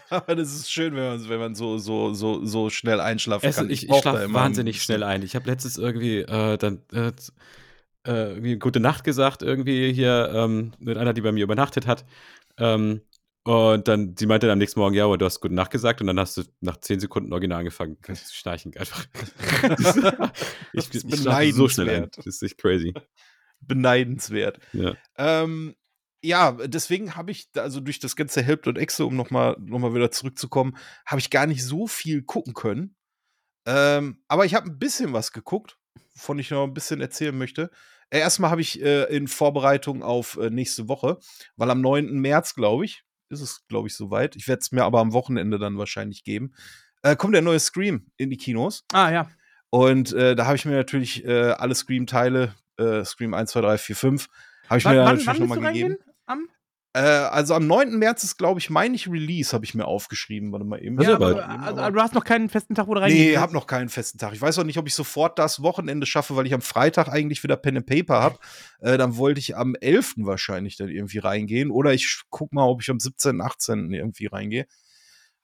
Aber 0.09 0.35
das 0.35 0.53
ist 0.53 0.71
schön, 0.71 0.95
wenn 0.95 1.03
man, 1.03 1.29
wenn 1.29 1.39
man 1.39 1.55
so, 1.55 1.77
so, 1.79 2.13
so, 2.13 2.45
so 2.45 2.69
schnell 2.69 3.01
einschlafen 3.01 3.45
Es, 3.45 3.57
kann. 3.57 3.69
ich 3.69 3.83
ich 3.83 3.89
da 3.89 3.99
schlafe 3.99 4.33
wahnsinnig 4.33 4.81
schnell 4.81 5.03
ein. 5.03 5.21
Ich 5.21 5.35
habe 5.35 5.49
letztens 5.49 5.77
irgendwie 5.77 6.19
äh, 6.19 6.57
dann 6.57 6.81
äh, 6.93 7.11
äh, 8.07 8.29
irgendwie 8.29 8.57
gute 8.57 8.79
Nacht 8.79 9.03
gesagt, 9.03 9.41
irgendwie 9.41 9.91
hier 9.91 10.31
ähm, 10.33 10.73
mit 10.79 10.97
einer, 10.97 11.13
die 11.13 11.21
bei 11.21 11.33
mir 11.33 11.43
übernachtet 11.43 11.87
hat. 11.87 12.05
Ähm, 12.57 13.01
und 13.45 13.87
dann, 13.87 14.15
sie 14.17 14.25
meinte 14.25 14.47
dann 14.47 14.53
am 14.53 14.57
nächsten 14.57 14.79
Morgen, 14.79 14.95
ja, 14.95 15.05
aber 15.05 15.19
du 15.19 15.25
hast 15.25 15.39
gute 15.39 15.53
Nacht 15.53 15.69
gesagt 15.69 16.01
und 16.01 16.07
dann 16.07 16.19
hast 16.19 16.35
du 16.35 16.43
nach 16.61 16.77
zehn 16.77 16.99
Sekunden 16.99 17.31
original 17.31 17.59
angefangen 17.59 17.97
zu 18.03 18.33
schnarchen. 18.33 18.75
Einfach. 18.75 19.05
ich, 20.73 20.91
ich 20.91 21.19
schlafe 21.19 21.53
so 21.53 21.69
schnell 21.69 21.89
ein. 21.89 22.09
Das 22.15 22.25
ist 22.25 22.41
echt 22.41 22.57
crazy. 22.57 22.95
Beneidenswert. 23.59 24.59
Ja. 24.73 24.95
Ähm, 25.17 25.75
ja, 26.23 26.53
deswegen 26.53 27.15
habe 27.15 27.29
ich, 27.29 27.49
also 27.55 27.81
durch 27.81 27.99
das 27.99 28.15
ganze 28.15 28.41
Help 28.41 28.65
und 28.65 28.79
Exe, 28.79 29.05
um 29.05 29.15
nochmal 29.15 29.55
noch 29.59 29.77
mal 29.77 29.93
wieder 29.93 30.09
zurückzukommen, 30.09 30.75
habe 31.05 31.19
ich 31.19 31.29
gar 31.29 31.45
nicht 31.45 31.63
so 31.63 31.85
viel 31.85 32.23
gucken 32.23 32.55
können. 32.55 32.95
Ähm, 33.67 34.23
aber 34.27 34.45
ich 34.45 34.55
habe 34.55 34.71
ein 34.71 34.79
bisschen 34.79 35.13
was 35.13 35.31
geguckt, 35.31 35.77
wovon 36.15 36.39
ich 36.39 36.49
noch 36.49 36.63
ein 36.63 36.73
bisschen 36.73 36.99
erzählen 36.99 37.37
möchte. 37.37 37.69
Äh, 38.09 38.21
erstmal 38.21 38.49
habe 38.49 38.61
ich 38.61 38.81
äh, 38.81 39.03
in 39.15 39.27
Vorbereitung 39.27 40.01
auf 40.01 40.37
äh, 40.37 40.49
nächste 40.49 40.87
Woche, 40.87 41.19
weil 41.57 41.69
am 41.69 41.81
9. 41.81 42.11
März, 42.19 42.55
glaube 42.55 42.85
ich, 42.85 43.03
ist 43.35 43.41
es, 43.41 43.67
glaube 43.67 43.87
ich, 43.87 43.95
soweit. 43.95 44.35
Ich 44.35 44.47
werde 44.47 44.61
es 44.61 44.71
mir 44.71 44.83
aber 44.83 44.99
am 44.99 45.13
Wochenende 45.13 45.59
dann 45.59 45.77
wahrscheinlich 45.77 46.23
geben. 46.23 46.53
Äh, 47.03 47.15
kommt 47.15 47.35
der 47.35 47.41
neue 47.41 47.59
Scream 47.59 48.07
in 48.17 48.29
die 48.29 48.37
Kinos. 48.37 48.83
Ah, 48.91 49.11
ja. 49.11 49.27
Und 49.69 50.13
äh, 50.13 50.35
da 50.35 50.45
habe 50.45 50.55
ich 50.55 50.65
mir 50.65 50.75
natürlich 50.75 51.25
äh, 51.25 51.51
alle 51.51 51.75
Scream-Teile, 51.75 52.55
äh, 52.77 53.03
Scream 53.03 53.33
1, 53.33 53.51
2, 53.51 53.61
3, 53.61 53.77
4, 53.77 53.95
5, 53.95 54.27
habe 54.69 54.77
ich 54.79 54.85
Wann, 54.85 54.95
mir 54.95 55.03
wann, 55.03 55.17
natürlich 55.17 55.39
nochmal 55.39 55.73
gegeben. 55.73 55.97
Am? 56.25 56.47
Äh, 56.95 56.99
also 56.99 57.55
am 57.55 57.67
9. 57.67 57.97
März 57.99 58.23
ist, 58.23 58.37
glaube 58.37 58.61
ich, 58.61 58.69
meine 58.69 58.95
ich 58.95 59.09
Release, 59.11 59.51
habe 59.51 59.65
ich 59.65 59.73
mir 59.75 59.83
aufgeschrieben. 59.85 60.53
Warte 60.53 60.63
mal 60.65 60.81
eben. 60.81 60.97
Ist 60.97 61.07
Ja, 61.09 61.15
aber- 61.15 61.45
also, 61.49 61.81
aber 61.81 61.91
du 61.91 62.01
hast 62.01 62.13
noch 62.13 62.23
keinen 62.23 62.47
festen 62.47 62.73
Tag, 62.73 62.87
wo 62.87 62.93
du 62.93 63.01
reingehen 63.01 63.21
Nee, 63.21 63.29
willst? 63.31 63.41
hab 63.41 63.51
noch 63.51 63.67
keinen 63.67 63.89
festen 63.89 64.17
Tag. 64.17 64.33
Ich 64.33 64.39
weiß 64.41 64.57
auch 64.59 64.63
nicht, 64.63 64.77
ob 64.77 64.87
ich 64.87 64.95
sofort 64.95 65.37
das 65.37 65.61
Wochenende 65.61 66.05
schaffe, 66.05 66.37
weil 66.37 66.47
ich 66.47 66.53
am 66.53 66.61
Freitag 66.61 67.09
eigentlich 67.09 67.43
wieder 67.43 67.57
Pen 67.57 67.75
and 67.75 67.85
Paper 67.85 68.21
habe. 68.21 68.39
Äh, 68.79 68.97
dann 68.97 69.17
wollte 69.17 69.39
ich 69.39 69.57
am 69.57 69.75
11. 69.75 70.25
wahrscheinlich 70.25 70.77
dann 70.77 70.87
irgendwie 70.87 71.17
reingehen. 71.17 71.69
Oder 71.69 71.93
ich 71.93 72.21
guck 72.29 72.53
mal, 72.53 72.63
ob 72.65 72.81
ich 72.81 72.89
am 72.89 72.99
17., 73.01 73.41
18. 73.41 73.91
irgendwie 73.91 74.27
reingehe. 74.27 74.65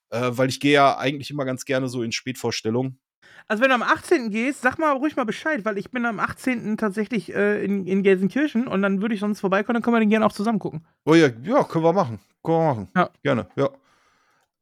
Äh, 0.09 0.29
weil 0.31 0.47
ich 0.47 0.61
gehe 0.61 0.71
ja 0.73 0.97
eigentlich 0.97 1.31
immer 1.31 1.43
ganz 1.43 1.65
gerne 1.65 1.89
so 1.89 2.01
in 2.01 2.13
Spätvorstellungen. 2.13 2.97
Also 3.47 3.61
wenn 3.63 3.69
du 3.69 3.75
am 3.75 3.83
18. 3.83 4.31
gehst, 4.31 4.61
sag 4.61 4.77
mal 4.79 4.91
ruhig 4.93 5.15
mal 5.15 5.25
Bescheid, 5.25 5.65
weil 5.65 5.77
ich 5.77 5.91
bin 5.91 6.05
am 6.05 6.19
18. 6.19 6.77
tatsächlich 6.77 7.33
äh, 7.33 7.63
in, 7.63 7.85
in 7.85 8.03
Gelsenkirchen 8.03 8.67
und 8.67 8.81
dann 8.81 9.01
würde 9.01 9.13
ich 9.15 9.21
sonst 9.21 9.39
vorbeikommen, 9.39 9.75
dann 9.75 9.83
können 9.83 9.95
wir 9.95 9.99
den 9.99 10.09
gerne 10.09 10.25
auch 10.25 10.33
zusammen 10.33 10.59
gucken. 10.59 10.85
Oh 11.05 11.15
ja, 11.15 11.29
ja, 11.43 11.63
können 11.63 11.83
wir 11.83 11.93
machen. 11.93 12.19
Können 12.43 12.57
wir 12.57 12.65
machen. 12.65 12.87
Ja. 12.95 13.09
Gerne, 13.23 13.47
ja. 13.55 13.69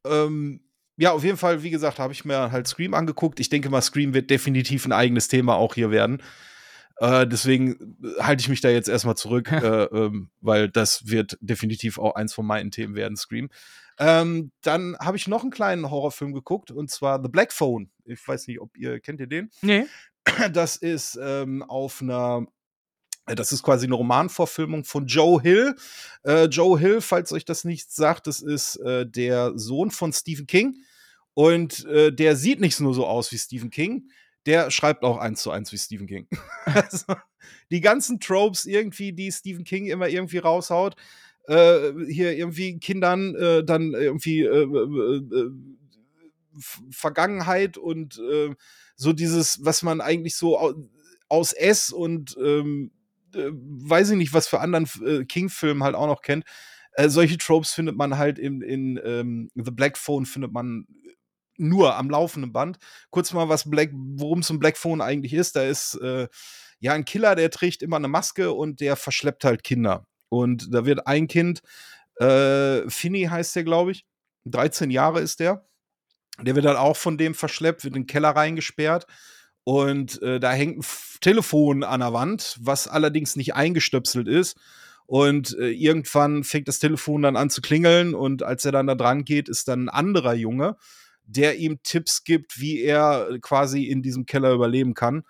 Ähm, 0.06 0.62
ja, 0.98 1.12
auf 1.12 1.24
jeden 1.24 1.38
Fall, 1.38 1.64
wie 1.64 1.70
gesagt, 1.70 1.98
habe 1.98 2.12
ich 2.12 2.26
mir 2.26 2.52
halt 2.52 2.68
Scream 2.68 2.94
angeguckt. 2.94 3.40
Ich 3.40 3.50
denke 3.50 3.70
mal, 3.70 3.82
Scream 3.82 4.14
wird 4.14 4.30
definitiv 4.30 4.86
ein 4.86 4.92
eigenes 4.92 5.30
Thema 5.30 5.56
auch 5.56 5.76
hier 5.76 5.92
werden. 5.92 6.22
Äh, 7.00 7.26
deswegen 7.28 7.98
halte 8.20 8.42
ich 8.42 8.50
mich 8.50 8.62
da 8.62 8.70
jetzt 8.70 8.90
erstmal 8.90 9.16
zurück, 9.16 9.52
äh, 9.52 9.84
ähm, 9.86 10.30
weil 10.42 10.70
das 10.70 11.08
wird 11.08 11.38
definitiv 11.42 11.98
auch 11.98 12.16
eins 12.16 12.34
von 12.34 12.46
meinen 12.46 12.72
Themen 12.72 12.96
werden, 12.96 13.18
Scream. 13.18 13.50
Ähm, 13.98 14.52
dann 14.62 14.98
habe 15.00 15.18
ich 15.18 15.28
noch 15.28 15.42
einen 15.42 15.52
kleinen 15.52 15.90
Horrorfilm 15.90 16.34
geguckt 16.34 16.72
und 16.72 16.90
zwar 16.90 17.22
The 17.22 17.30
Black 17.30 17.52
Phone. 17.52 17.90
Ich 18.06 18.26
weiß 18.26 18.48
nicht, 18.48 18.62
ob 18.62 18.78
ihr 18.78 19.00
kennt 19.00 19.20
ihr 19.20 19.28
den? 19.28 19.50
Nee. 19.62 19.86
Das 20.54 20.76
ist 20.76 21.18
ähm, 21.22 21.64
auf 21.64 22.02
einer, 22.02 22.46
äh, 23.26 23.34
das 23.34 23.52
ist 23.52 23.64
quasi 23.64 23.88
eine 23.88 23.96
Romanvorfilmung 23.96 24.84
von 24.84 25.08
Joe 25.08 25.42
Hill. 25.42 25.76
Äh, 26.24 26.46
Joe 26.46 26.78
Hill, 26.78 27.02
falls 27.02 27.32
euch 27.32 27.46
das 27.46 27.64
nichts 27.64 27.96
sagt, 27.96 28.28
das 28.28 28.42
ist 28.42 28.76
äh, 28.78 29.08
der 29.10 29.58
Sohn 29.58 29.90
von 29.90 30.14
Stephen 30.14 30.46
King. 30.46 30.76
Und 31.34 31.86
äh, 31.86 32.12
der 32.12 32.36
sieht 32.36 32.60
nicht 32.60 32.80
nur 32.80 32.94
so 32.94 33.08
aus 33.08 33.32
wie 33.32 33.38
Stephen 33.38 33.70
King, 33.70 34.10
der 34.46 34.72
schreibt 34.72 35.04
auch 35.04 35.18
eins 35.18 35.42
zu 35.42 35.52
eins 35.52 35.72
wie 35.72 35.78
Stephen 35.78 36.08
King. 36.08 36.28
also, 36.66 37.06
die 37.72 37.82
ganzen 37.82 38.20
Tropes 38.20 38.66
irgendwie, 38.66 39.14
die 39.14 39.32
Stephen 39.32 39.64
King 39.64 39.88
immer 39.88 40.08
irgendwie 40.08 40.38
raushaut, 40.40 40.96
äh, 41.48 41.92
hier 42.10 42.38
irgendwie 42.38 42.80
Kindern 42.80 43.36
äh, 43.36 43.64
dann 43.64 43.94
irgendwie 43.94 44.42
äh, 44.42 44.64
äh, 44.64 45.18
äh, 45.18 45.52
Vergangenheit 46.92 47.78
und 47.78 48.20
äh, 48.20 48.54
so 48.96 49.14
dieses, 49.14 49.64
was 49.64 49.82
man 49.84 50.02
eigentlich 50.02 50.36
so 50.36 50.60
au- 50.60 50.90
aus 51.30 51.54
S 51.54 51.92
und 51.92 52.36
ähm, 52.44 52.92
äh, 53.34 53.50
weiß 53.52 54.12
ich 54.12 54.18
nicht, 54.18 54.34
was 54.34 54.48
für 54.48 54.60
anderen 54.60 54.88
King-Filmen 55.28 55.84
halt 55.84 55.96
auch 55.96 56.08
noch 56.08 56.22
kennt. 56.22 56.44
Solche 57.06 57.38
Tropes 57.38 57.72
findet 57.72 57.96
man 57.96 58.18
halt 58.18 58.38
in, 58.40 58.62
in 58.62 59.00
ähm, 59.06 59.50
The 59.56 59.72
Black 59.72 59.98
Phone 59.98 60.26
findet 60.26 60.52
man 60.52 60.86
nur 61.60 61.96
am 61.96 62.10
laufenden 62.10 62.52
Band. 62.52 62.78
Kurz 63.10 63.34
mal, 63.34 63.50
was 63.50 63.70
Black, 63.70 63.92
worum 63.94 64.40
es 64.40 64.50
um 64.50 64.60
Black 64.60 64.78
Phone 64.78 65.02
eigentlich 65.02 65.34
ist. 65.34 65.56
Da 65.56 65.64
ist 65.64 65.96
äh, 65.96 66.28
ja 66.80 66.94
ein 66.94 67.06
Killer, 67.06 67.36
der 67.36 67.52
trägt 67.52 67.82
immer 67.82 67.98
eine 67.98 68.08
Maske 68.08 68.52
und 68.52 68.80
der 68.80 68.96
verschleppt 68.96 69.44
halt 69.44 69.64
Kinder. 69.64 70.06
Und 70.30 70.74
da 70.74 70.86
wird 70.86 71.08
ein 71.08 71.28
Kind, 71.28 71.62
äh, 72.20 72.90
Finny 72.90 73.24
heißt 73.24 73.56
der, 73.56 73.64
glaube 73.64 73.92
ich, 73.92 74.06
13 74.46 74.92
Jahre 74.92 75.22
ist 75.22 75.40
der. 75.40 75.66
Der 76.42 76.56
wird 76.56 76.66
dann 76.66 76.78
auch 76.78 76.96
von 76.96 77.18
dem 77.18 77.34
verschleppt, 77.34 77.84
wird 77.84 77.96
in 77.96 78.04
den 78.04 78.08
Keller 78.08 78.30
reingesperrt. 78.30 79.08
Und 79.64 80.22
äh, 80.22 80.40
da 80.40 80.52
hängt 80.52 80.80
ein 80.80 80.86
Telefon 81.22 81.84
an 81.84 82.00
der 82.00 82.14
Wand, 82.14 82.58
was 82.62 82.88
allerdings 82.88 83.36
nicht 83.36 83.56
eingestöpselt 83.56 84.28
ist. 84.28 84.58
Und 85.06 85.58
äh, 85.58 85.70
irgendwann 85.70 86.44
fängt 86.44 86.68
das 86.68 86.80
Telefon 86.80 87.24
dann 87.24 87.36
an 87.36 87.50
zu 87.50 87.62
klingeln. 87.62 88.14
Und 88.14 88.44
als 88.44 88.66
er 88.66 88.72
dann 88.72 88.88
da 88.88 88.96
dran 88.96 89.26
geht, 89.26 89.50
ist 89.50 89.68
dann 89.68 89.86
ein 89.86 89.90
anderer 89.90 90.34
Junge, 90.34 90.78
der 91.30 91.58
ihm 91.58 91.82
Tipps 91.84 92.24
gibt, 92.24 92.60
wie 92.60 92.82
er 92.82 93.38
quasi 93.42 93.84
in 93.86 94.02
diesem 94.02 94.26
Keller 94.26 94.52
überleben 94.52 94.94
kann. 94.94 95.24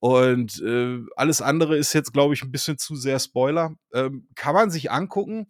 Und 0.00 0.62
äh, 0.62 1.00
alles 1.16 1.40
andere 1.42 1.76
ist 1.76 1.92
jetzt, 1.92 2.12
glaube 2.12 2.34
ich, 2.34 2.42
ein 2.42 2.52
bisschen 2.52 2.78
zu 2.78 2.94
sehr 2.94 3.18
Spoiler. 3.18 3.74
Ähm, 3.92 4.28
kann 4.34 4.54
man 4.54 4.70
sich 4.70 4.90
angucken. 4.90 5.48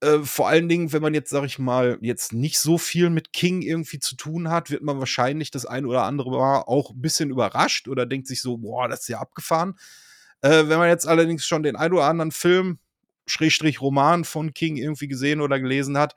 Äh, 0.00 0.20
vor 0.20 0.48
allen 0.48 0.68
Dingen, 0.68 0.92
wenn 0.92 1.02
man 1.02 1.14
jetzt, 1.14 1.30
sag 1.30 1.44
ich 1.44 1.58
mal, 1.58 1.98
jetzt 2.00 2.32
nicht 2.32 2.58
so 2.58 2.78
viel 2.78 3.10
mit 3.10 3.32
King 3.32 3.62
irgendwie 3.62 3.98
zu 4.00 4.16
tun 4.16 4.50
hat, 4.50 4.70
wird 4.70 4.82
man 4.82 4.98
wahrscheinlich 4.98 5.50
das 5.50 5.66
ein 5.66 5.86
oder 5.86 6.04
andere 6.04 6.30
Mal 6.30 6.62
auch 6.62 6.90
ein 6.90 7.00
bisschen 7.00 7.30
überrascht 7.30 7.88
oder 7.88 8.06
denkt 8.06 8.26
sich 8.26 8.40
so, 8.40 8.58
boah, 8.58 8.88
das 8.88 9.00
ist 9.00 9.08
ja 9.08 9.18
abgefahren. 9.18 9.74
Äh, 10.40 10.68
wenn 10.68 10.78
man 10.78 10.88
jetzt 10.88 11.06
allerdings 11.06 11.44
schon 11.46 11.62
den 11.62 11.76
ein 11.76 11.92
oder 11.92 12.04
anderen 12.04 12.32
Film, 12.32 12.78
Schrägstrich 13.26 13.80
Roman 13.80 14.24
von 14.24 14.54
King 14.54 14.76
irgendwie 14.76 15.08
gesehen 15.08 15.40
oder 15.40 15.60
gelesen 15.60 15.98
hat, 15.98 16.14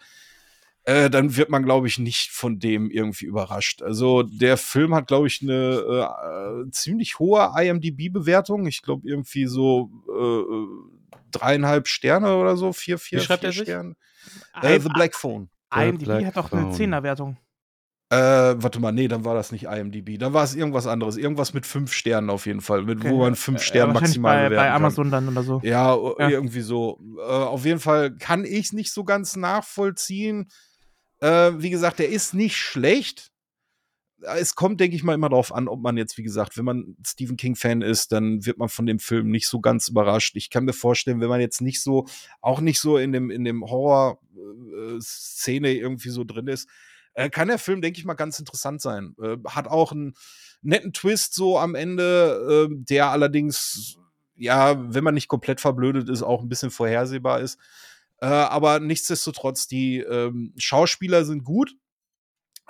äh, 0.84 1.10
dann 1.10 1.36
wird 1.36 1.49
man, 1.49 1.64
glaube 1.64 1.88
ich, 1.88 1.99
nicht 1.99 2.32
von 2.32 2.60
dem 2.60 2.90
irgendwie 2.90 3.26
überrascht. 3.26 3.82
Also 3.84 4.24
der 4.24 4.58
Film 4.58 4.95
hat, 4.95 5.08
glaube 5.08 5.28
ich, 5.28 5.41
eine 5.41 6.66
äh, 6.66 6.72
ziemlich 6.72 7.20
hohe 7.20 7.52
IMDb-Bewertung. 7.58 8.66
Ich 8.66 8.82
glaube, 8.82 9.08
irgendwie 9.08 9.45
so 9.45 9.91
äh, 10.10 11.02
dreieinhalb 11.32 11.88
Sterne 11.88 12.36
oder 12.38 12.58
so, 12.58 12.74
vier, 12.74 12.98
vier, 12.98 13.20
Wie 13.20 13.24
schreibt 13.24 13.41
vier 13.41 13.49
er 13.49 13.53
sich? 13.53 13.62
Sterne. 13.64 13.95
Äh, 14.62 14.80
The 14.80 14.90
Black 14.90 15.16
Phone. 15.16 15.49
IMDb 15.74 16.06
Black 16.06 16.26
hat 16.26 16.38
auch 16.38 16.52
eine 16.52 16.74
Phone. 16.74 16.91
10er-Wertung. 16.91 17.38
Äh, 18.10 18.62
warte 18.62 18.82
mal, 18.82 18.91
nee, 18.91 19.08
dann 19.08 19.24
war 19.24 19.36
das 19.36 19.53
nicht 19.53 19.64
IMDb. 19.68 20.20
Dann 20.20 20.34
war 20.34 20.44
es 20.44 20.53
irgendwas 20.53 20.86
anderes. 20.86 21.16
Irgendwas 21.16 21.53
mit 21.53 21.66
fünf 21.66 21.94
Sternen 21.94 22.30
auf 22.30 22.45
jeden 22.45 22.60
Fall, 22.60 22.82
mit, 22.82 23.06
wo 23.06 23.20
man 23.20 23.36
fünf 23.38 23.62
Sterne 23.62 23.94
wahrscheinlich 23.94 24.18
maximal 24.20 24.49
bei, 24.49 24.56
bei 24.58 24.66
kann. 24.68 24.76
Amazon 24.76 25.12
dann 25.12 25.30
oder 25.30 25.44
so. 25.44 25.62
Ja, 25.64 25.95
Ja. 25.95 26.28
irgendwie 26.30 26.60
so. 26.60 26.99
Äh, 27.20 27.22
auf 27.22 27.64
jeden 27.64 27.80
Fall 27.80 28.12
kann 28.18 28.44
ich 28.44 28.66
es 28.66 28.74
nicht 28.74 28.91
so 28.91 29.06
ganz 29.06 29.38
nachvollziehen. 29.38 30.49
Äh, 31.22 31.52
wie 31.57 31.69
gesagt, 31.69 31.99
der 31.99 32.10
ist 32.10 32.34
nicht 32.34 32.57
schlecht. 32.57 33.31
Äh, 34.22 34.39
Es 34.39 34.56
kommt, 34.56 34.80
denke 34.80 34.95
ich 34.95 35.03
mal, 35.03 35.14
immer 35.14 35.30
darauf 35.30 35.53
an, 35.53 35.68
ob 35.68 35.81
man 35.81 35.98
jetzt, 35.98 36.18
wie 36.18 36.23
gesagt, 36.23 36.57
wenn 36.57 36.65
man 36.65 36.95
Stephen 37.06 37.38
King-Fan 37.38 37.81
ist, 37.81 38.11
dann 38.11 38.45
wird 38.45 38.57
man 38.57 38.69
von 38.69 38.85
dem 38.85 38.99
Film 38.99 39.30
nicht 39.30 39.48
so 39.48 39.61
ganz 39.61 39.88
überrascht. 39.88 40.35
Ich 40.35 40.49
kann 40.49 40.65
mir 40.65 40.73
vorstellen, 40.73 41.22
wenn 41.22 41.30
man 41.30 41.41
jetzt 41.41 41.61
nicht 41.61 41.81
so, 41.81 42.06
auch 42.41 42.60
nicht 42.60 42.80
so 42.80 42.98
in 42.98 43.11
dem, 43.14 43.31
in 43.31 43.43
dem 43.45 43.64
Horror-Szene 43.64 45.73
irgendwie 45.73 46.10
so 46.10 46.23
drin 46.23 46.48
ist, 46.48 46.68
äh, 47.14 47.30
kann 47.30 47.49
der 47.49 47.60
Film, 47.60 47.81
denke 47.81 47.99
ich 47.99 48.06
mal, 48.06 48.14
ganz 48.14 48.39
interessant 48.39 48.81
sein. 48.81 49.15
Äh, 49.22 49.38
hat 49.48 49.68
auch 49.68 49.91
einen 49.91 50.14
netten 50.61 50.93
Twist 50.93 51.34
so 51.34 51.60
am 51.60 51.76
Ende, 51.76 52.69
äh, 52.72 52.76
der 52.85 53.11
allerdings, 53.11 53.98
ja, 54.35 54.93
wenn 54.93 55.03
man 55.03 55.14
nicht 55.14 55.27
komplett 55.27 55.61
verblödet 55.61 56.10
ist, 56.10 56.23
auch 56.23 56.41
ein 56.41 56.49
bisschen 56.49 56.72
vorhersehbar 56.72 57.41
ist. 57.41 57.60
Äh, 58.22 58.27
aber 58.27 58.80
nichtsdestotrotz, 58.80 59.68
die 59.68 59.99
ähm, 59.99 60.53
Schauspieler 60.57 61.26
sind 61.26 61.43
gut. 61.43 61.73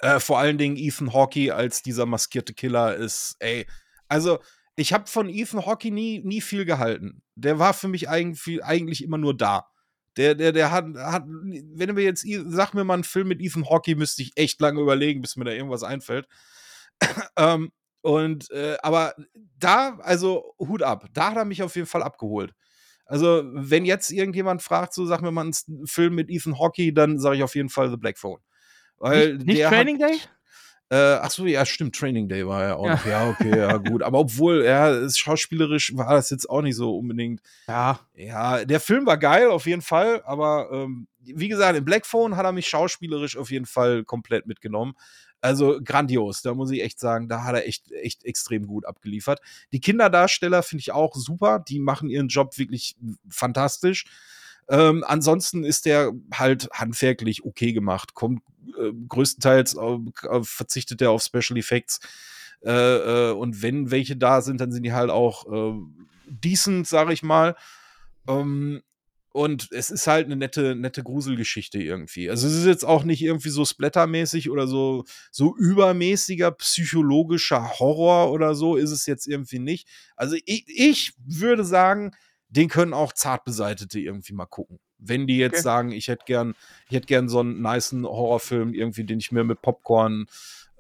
Äh, 0.02 0.20
vor 0.20 0.40
allen 0.40 0.58
Dingen 0.58 0.78
Ethan 0.78 1.14
Hawke 1.14 1.54
als 1.54 1.84
dieser 1.84 2.06
maskierte 2.06 2.54
Killer 2.54 2.96
ist, 2.96 3.36
ey. 3.40 3.68
Also, 4.08 4.40
ich 4.76 4.94
habe 4.94 5.08
von 5.08 5.30
Ethan 5.30 5.66
Hawke 5.66 5.92
nie, 5.92 6.22
nie 6.24 6.42
viel 6.42 6.66
gehalten. 6.66 7.22
Der 7.36 7.60
war 7.60 7.74
für 7.74 7.88
mich 7.90 8.10
eigentlich, 8.10 8.64
eigentlich 8.64 9.04
immer 9.04 9.18
nur 9.18 9.38
da. 9.38 9.68
Der, 10.18 10.36
der, 10.36 10.54
der 10.54 10.72
hat, 10.72 10.86
hat, 10.96 11.24
wenn 11.28 11.94
mir 11.94 12.04
jetzt, 12.04 12.26
sag 12.48 12.74
mir 12.74 12.84
mal 12.84 12.96
einen 12.96 13.04
Film 13.04 13.28
mit 13.28 13.42
Ethan 13.42 13.70
Hawke, 13.70 13.96
müsste 13.96 14.22
ich 14.22 14.32
echt 14.36 14.60
lange 14.62 14.82
überlegen, 14.82 15.22
bis 15.22 15.36
mir 15.36 15.46
da 15.46 15.52
irgendwas 15.52 15.84
einfällt. 15.84 16.28
ähm, 17.38 17.72
und, 18.02 18.50
äh, 18.52 18.78
aber 18.82 19.14
da, 19.58 19.98
also 20.02 20.56
Hut 20.60 20.82
ab, 20.82 21.08
da 21.14 21.32
hat 21.32 21.38
er 21.38 21.46
mich 21.46 21.62
auf 21.62 21.76
jeden 21.76 21.88
Fall 21.88 22.04
abgeholt. 22.04 22.54
Also, 23.12 23.44
wenn 23.52 23.84
jetzt 23.84 24.10
irgendjemand 24.10 24.62
fragt, 24.62 24.94
so 24.94 25.06
sag 25.06 25.22
mir 25.22 25.32
mal 25.32 25.42
einen 25.42 25.86
Film 25.86 26.16
mit 26.16 26.30
Ethan 26.30 26.58
Hawke, 26.58 26.94
dann 26.94 27.20
sage 27.20 27.36
ich 27.36 27.44
auf 27.44 27.56
jeden 27.56 27.68
Fall 27.68 27.90
The 27.90 27.98
Black 27.98 28.18
Phone. 28.18 28.40
Weil 29.00 29.34
nicht, 29.34 29.48
nicht 29.48 29.64
Training 29.64 30.02
hat, 30.02 30.12
Day? 30.12 30.18
Äh, 30.92 31.20
ach 31.22 31.30
so, 31.30 31.46
ja, 31.46 31.66
stimmt, 31.66 31.94
Training 31.94 32.30
Day 32.30 32.48
war 32.48 32.64
ja 32.64 32.76
auch 32.76 32.86
ja. 32.86 32.96
noch. 32.96 33.06
Ja, 33.06 33.30
okay, 33.30 33.58
ja, 33.58 33.78
gut. 33.90 34.02
Aber 34.02 34.20
obwohl, 34.20 34.64
ja, 34.64 35.10
schauspielerisch 35.10 35.92
war 35.98 36.14
das 36.14 36.30
jetzt 36.30 36.50
auch 36.50 36.62
nicht 36.62 36.78
so 36.78 36.98
unbedingt. 36.98 37.42
Ja. 37.68 38.00
Ja, 38.14 38.64
der 38.64 38.80
Film 38.80 39.06
war 39.06 39.18
geil, 39.18 39.50
auf 39.50 39.66
jeden 39.66 39.82
Fall. 39.82 40.22
Aber 40.24 40.70
ähm, 40.72 41.08
wie 41.20 41.50
gesagt, 41.50 41.78
im 41.78 41.84
Black 41.84 42.06
Phone 42.06 42.38
hat 42.38 42.46
er 42.46 42.54
mich 42.54 42.70
schauspielerisch 42.70 43.36
auf 43.36 43.52
jeden 43.52 43.66
Fall 43.66 44.06
komplett 44.06 44.48
mitgenommen. 44.48 44.94
Also 45.42 45.80
grandios, 45.84 46.44
da 46.44 46.54
muss 46.54 46.72
ich 46.72 46.82
echt 46.82 47.00
sagen, 47.00 47.28
da 47.28 47.44
hat 47.44 47.56
er 47.56 47.68
echt, 47.68 47.92
echt 47.92 48.24
extrem 48.26 48.68
gut 48.68 48.86
abgeliefert. 48.86 49.42
Die 49.72 49.82
Kinderdarsteller 49.82 50.62
finde 50.62 50.82
ich 50.82 50.92
auch 50.92 51.16
super, 51.16 51.60
die 51.60 51.80
machen 51.80 52.10
ihren 52.10 52.28
Job 52.28 52.58
wirklich 52.58 52.96
fantastisch. 53.28 54.06
Ähm, 54.70 55.04
ansonsten 55.06 55.64
ist 55.64 55.86
der 55.86 56.12
halt 56.34 56.70
handwerklich 56.72 57.44
okay 57.44 57.74
gemacht, 57.74 58.14
kommt 58.14 58.42
äh, 58.78 58.92
größtenteils 59.10 59.76
auf, 59.76 60.00
verzichtet 60.44 61.02
er 61.02 61.12
auf 61.12 61.24
Special 61.24 61.58
Effects. 61.58 62.00
Äh, 62.64 62.70
äh, 62.70 63.32
und 63.32 63.62
wenn 63.64 63.90
welche 63.90 64.16
da 64.16 64.42
sind, 64.42 64.62
dann 64.62 64.72
sind 64.72 64.84
die 64.84 64.94
halt 64.94 65.10
auch 65.10 65.52
äh, 65.52 65.74
decent, 66.28 66.88
sag 66.88 67.10
ich 67.12 67.24
mal. 67.24 67.56
Ähm, 68.28 68.84
und 69.34 69.70
es 69.72 69.90
ist 69.90 70.08
halt 70.08 70.26
eine 70.26 70.36
nette, 70.36 70.76
nette 70.76 71.04
Gruselgeschichte 71.04 71.82
irgendwie. 71.82 72.30
Also 72.30 72.48
es 72.48 72.56
ist 72.56 72.66
jetzt 72.66 72.84
auch 72.84 73.04
nicht 73.04 73.22
irgendwie 73.22 73.50
so 73.50 73.64
splattermäßig 73.64 74.50
oder 74.50 74.68
so, 74.68 75.06
so 75.32 75.56
übermäßiger 75.56 76.52
psychologischer 76.52 77.80
Horror 77.80 78.32
oder 78.32 78.56
so 78.56 78.76
ist 78.76 78.92
es 78.92 79.06
jetzt 79.06 79.28
irgendwie 79.28 79.60
nicht. 79.60 79.88
Also 80.16 80.36
ich, 80.46 80.66
ich 80.68 81.14
würde 81.26 81.64
sagen, 81.64 82.12
den 82.50 82.68
können 82.68 82.94
auch 82.94 83.14
Zartbeseitete 83.14 84.00
irgendwie 84.00 84.34
mal 84.34 84.46
gucken. 84.46 84.80
Wenn 84.98 85.26
die 85.26 85.38
jetzt 85.38 85.54
okay. 85.54 85.62
sagen, 85.62 85.92
ich 85.94 86.10
hätte 86.10 86.26
gern, 86.26 86.54
ich 86.90 86.96
hätte 86.96 87.08
gern 87.08 87.30
so 87.30 87.40
einen 87.40 87.62
niceen 87.62 88.06
Horrorfilm 88.06 88.74
irgendwie, 88.74 89.06
den 89.06 89.20
ich 89.20 89.32
mir 89.32 89.46
mit 89.46 89.62
Popcorn 89.62 90.28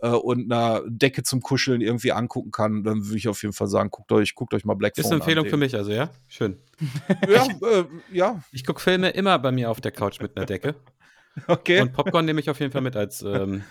äh, 0.01 0.09
und 0.09 0.51
einer 0.51 0.81
Decke 0.87 1.23
zum 1.23 1.41
Kuscheln 1.41 1.81
irgendwie 1.81 2.11
angucken 2.11 2.51
kann, 2.51 2.83
dann 2.83 3.05
würde 3.05 3.17
ich 3.17 3.27
auf 3.27 3.41
jeden 3.41 3.53
Fall 3.53 3.67
sagen, 3.67 3.89
guckt 3.89 4.11
euch, 4.11 4.35
guckt 4.35 4.53
euch 4.53 4.65
mal 4.65 4.73
Black 4.73 4.97
Ist 4.97 5.05
eine 5.05 5.15
Empfehlung 5.15 5.45
für 5.45 5.57
mich, 5.57 5.75
also 5.75 5.91
ja? 5.91 6.09
Schön. 6.27 6.57
ja, 7.29 7.45
äh, 7.45 7.85
ja. 8.11 8.43
Ich 8.51 8.65
gucke 8.65 8.81
Filme 8.81 9.09
immer 9.09 9.37
bei 9.39 9.51
mir 9.51 9.69
auf 9.69 9.81
der 9.81 9.91
Couch 9.91 10.19
mit 10.19 10.35
einer 10.35 10.45
Decke. 10.45 10.75
Okay. 11.47 11.79
Und 11.79 11.93
Popcorn 11.93 12.25
nehme 12.25 12.41
ich 12.41 12.49
auf 12.49 12.59
jeden 12.59 12.73
Fall 12.73 12.81
mit 12.81 12.97
als, 12.97 13.21
ähm, 13.21 13.63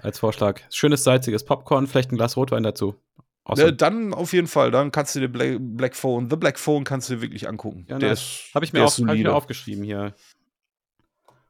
als 0.00 0.20
Vorschlag. 0.20 0.60
Schönes 0.70 1.02
salziges 1.02 1.44
Popcorn, 1.44 1.88
vielleicht 1.88 2.12
ein 2.12 2.16
Glas 2.16 2.36
Rotwein 2.36 2.62
dazu. 2.62 2.94
Awesome. 3.42 3.70
Äh, 3.70 3.72
dann 3.72 4.14
auf 4.14 4.32
jeden 4.32 4.46
Fall, 4.46 4.70
dann 4.70 4.92
kannst 4.92 5.16
du 5.16 5.20
dir 5.20 5.28
Black, 5.28 5.56
Black, 5.58 5.96
Phone, 5.96 6.30
The 6.30 6.36
Black 6.36 6.60
Phone 6.60 6.84
kannst 6.84 7.10
du 7.10 7.14
dir 7.16 7.22
wirklich 7.22 7.48
angucken. 7.48 7.86
Ja, 7.88 7.98
der 7.98 8.10
nice. 8.10 8.50
Habe 8.54 8.64
ich, 8.64 8.72
mir 8.72 8.84
hab 8.84 8.96
ich 8.96 9.22
mir 9.24 9.34
aufgeschrieben 9.34 9.82
hier. 9.82 10.14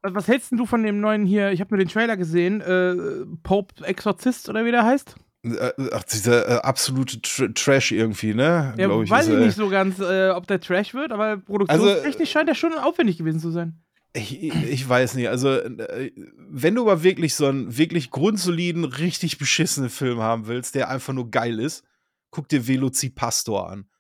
Was 0.03 0.29
hältst 0.29 0.53
du 0.53 0.65
von 0.67 0.83
dem 0.83 1.01
neuen 1.01 1.27
hier? 1.27 1.51
Ich 1.51 1.61
habe 1.61 1.75
nur 1.75 1.85
den 1.85 1.89
Trailer 1.89 2.17
gesehen. 2.17 2.61
Äh, 2.61 3.27
Pope 3.43 3.85
Exorzist 3.85 4.49
oder 4.49 4.65
wie 4.65 4.71
der 4.71 4.85
heißt? 4.85 5.17
Äh, 5.45 5.73
ach, 5.93 6.03
dieser 6.05 6.49
äh, 6.49 6.61
absolute 6.63 7.21
Tr 7.21 7.55
Trash 7.55 7.93
irgendwie, 7.93 8.35
ne? 8.35 8.75
Ja, 8.77 9.01
ich, 9.01 9.11
weiß 9.11 9.29
ist, 9.29 9.35
ich 9.35 9.47
nicht 9.47 9.57
so 9.57 9.69
ganz, 9.69 9.99
äh, 10.01 10.31
ob 10.31 10.47
der 10.47 10.61
Trash 10.61 10.95
wird, 10.95 11.13
aber 11.13 11.37
produktionstechnisch 11.37 12.15
also, 12.15 12.27
scheint 12.27 12.49
der 12.49 12.55
schon 12.55 12.75
aufwendig 12.75 13.19
gewesen 13.19 13.41
zu 13.41 13.51
sein. 13.51 13.79
Ich, 14.15 14.43
ich, 14.43 14.89
weiß 14.89 15.15
nicht, 15.15 15.29
also 15.29 15.51
äh, 15.51 16.11
wenn 16.49 16.75
du 16.75 16.83
aber 16.83 17.03
wirklich 17.05 17.35
so 17.35 17.47
einen 17.47 17.77
wirklich 17.77 18.11
grundsoliden, 18.11 18.85
richtig 18.85 19.39
beschissenen 19.39 19.91
Film 19.91 20.21
haben 20.21 20.47
willst, 20.49 20.75
der 20.75 20.89
einfach 20.89 21.13
nur 21.13 21.31
geil 21.31 21.61
ist, 21.61 21.85
guck 22.31 22.49
dir 22.49 22.67
Velocipastor 22.67 23.71
an. 23.71 23.87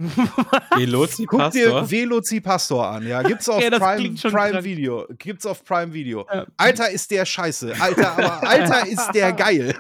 Velocipastor? 0.77 1.27
Guck 1.27 1.53
dir 1.53 1.91
Velocipastor 1.91 2.87
an, 2.87 3.07
ja. 3.07 3.23
Gibt's 3.23 3.49
auf 3.49 3.63
ja, 3.63 3.71
Prime, 3.71 4.15
Prime 4.15 4.65
Video. 4.65 5.07
Gibt's 5.19 5.47
auf 5.47 5.65
Prime 5.65 5.93
Video. 5.93 6.27
Ja. 6.33 6.47
Alter, 6.57 6.91
ist 6.91 7.11
der 7.11 7.25
scheiße. 7.25 7.75
Alter, 7.79 8.13
aber 8.13 8.49
Alter, 8.49 8.87
ist 8.89 9.11
der 9.13 9.33
geil. 9.33 9.75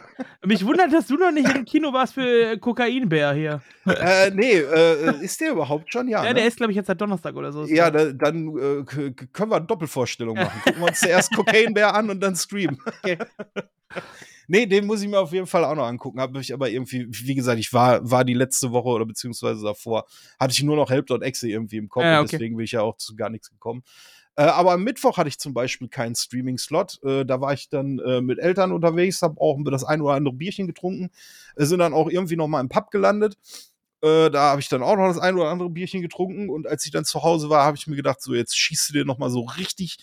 Mich 0.44 0.64
wundert, 0.64 0.92
dass 0.92 1.06
du 1.06 1.16
noch 1.16 1.30
nicht 1.30 1.48
im 1.54 1.64
Kino 1.64 1.92
warst 1.92 2.14
für 2.14 2.56
Kokainbär 2.58 3.34
hier. 3.34 3.62
Äh, 3.86 4.30
nee, 4.30 4.58
äh, 4.58 5.22
ist 5.22 5.40
der 5.40 5.52
überhaupt 5.52 5.92
schon? 5.92 6.08
Ja, 6.08 6.22
ja 6.24 6.30
ne? 6.30 6.34
der 6.34 6.46
ist, 6.46 6.56
glaube 6.56 6.72
ich, 6.72 6.76
jetzt 6.76 6.86
seit 6.86 7.00
Donnerstag 7.00 7.34
oder 7.36 7.52
so. 7.52 7.64
Ja, 7.66 7.90
da, 7.90 8.12
dann 8.12 8.48
äh, 8.56 8.84
können 8.84 9.50
wir 9.50 9.56
eine 9.56 9.66
Doppelvorstellung 9.66 10.36
machen. 10.36 10.60
Gucken 10.64 10.80
wir 10.80 10.88
uns 10.88 11.00
zuerst 11.00 11.34
Kokainbär 11.34 11.94
an 11.94 12.10
und 12.10 12.20
dann 12.20 12.34
Stream. 12.34 12.78
Okay. 12.86 13.18
Nee, 14.48 14.66
den 14.66 14.86
muss 14.86 15.02
ich 15.02 15.08
mir 15.08 15.20
auf 15.20 15.32
jeden 15.32 15.46
Fall 15.46 15.64
auch 15.64 15.74
noch 15.74 15.86
angucken. 15.86 16.20
Habe 16.20 16.40
ich 16.40 16.52
aber 16.52 16.70
irgendwie, 16.70 17.06
wie 17.08 17.34
gesagt, 17.34 17.60
ich 17.60 17.72
war, 17.72 18.10
war 18.10 18.24
die 18.24 18.34
letzte 18.34 18.72
Woche 18.72 18.88
oder 18.88 19.04
beziehungsweise 19.04 19.62
davor, 19.62 20.06
hatte 20.40 20.52
ich 20.52 20.62
nur 20.62 20.74
noch 20.74 20.90
Help.exe 20.90 21.48
irgendwie 21.48 21.76
im 21.76 21.88
Kopf. 21.88 22.04
Ja, 22.04 22.20
okay. 22.20 22.30
Deswegen 22.32 22.56
bin 22.56 22.64
ich 22.64 22.72
ja 22.72 22.80
auch 22.80 22.96
zu 22.96 23.14
gar 23.14 23.28
nichts 23.28 23.50
gekommen. 23.50 23.84
Äh, 24.36 24.42
aber 24.42 24.72
am 24.72 24.84
Mittwoch 24.84 25.18
hatte 25.18 25.28
ich 25.28 25.38
zum 25.38 25.52
Beispiel 25.52 25.88
keinen 25.88 26.14
Streaming-Slot. 26.14 27.02
Äh, 27.02 27.26
da 27.26 27.40
war 27.40 27.52
ich 27.52 27.68
dann 27.68 27.98
äh, 27.98 28.20
mit 28.22 28.38
Eltern 28.38 28.72
unterwegs, 28.72 29.20
habe 29.20 29.40
auch 29.40 29.58
das 29.64 29.84
ein 29.84 30.00
oder 30.00 30.14
andere 30.14 30.34
Bierchen 30.34 30.66
getrunken, 30.66 31.10
äh, 31.56 31.64
sind 31.66 31.80
dann 31.80 31.92
auch 31.92 32.08
irgendwie 32.08 32.36
noch 32.36 32.48
mal 32.48 32.60
im 32.60 32.70
Pub 32.70 32.90
gelandet. 32.90 33.36
Äh, 34.00 34.30
da 34.30 34.50
habe 34.50 34.60
ich 34.60 34.68
dann 34.68 34.82
auch 34.82 34.96
noch 34.96 35.08
das 35.08 35.18
ein 35.18 35.34
oder 35.34 35.50
andere 35.50 35.68
Bierchen 35.70 36.02
getrunken 36.02 36.50
und 36.50 36.68
als 36.68 36.86
ich 36.86 36.92
dann 36.92 37.04
zu 37.04 37.22
Hause 37.22 37.50
war, 37.50 37.64
habe 37.64 37.76
ich 37.76 37.88
mir 37.88 37.96
gedacht, 37.96 38.22
so 38.22 38.32
jetzt 38.32 38.56
schießt 38.56 38.88
du 38.88 38.92
dir 38.92 39.04
noch 39.04 39.18
mal 39.18 39.28
so 39.28 39.40
richtig 39.40 39.98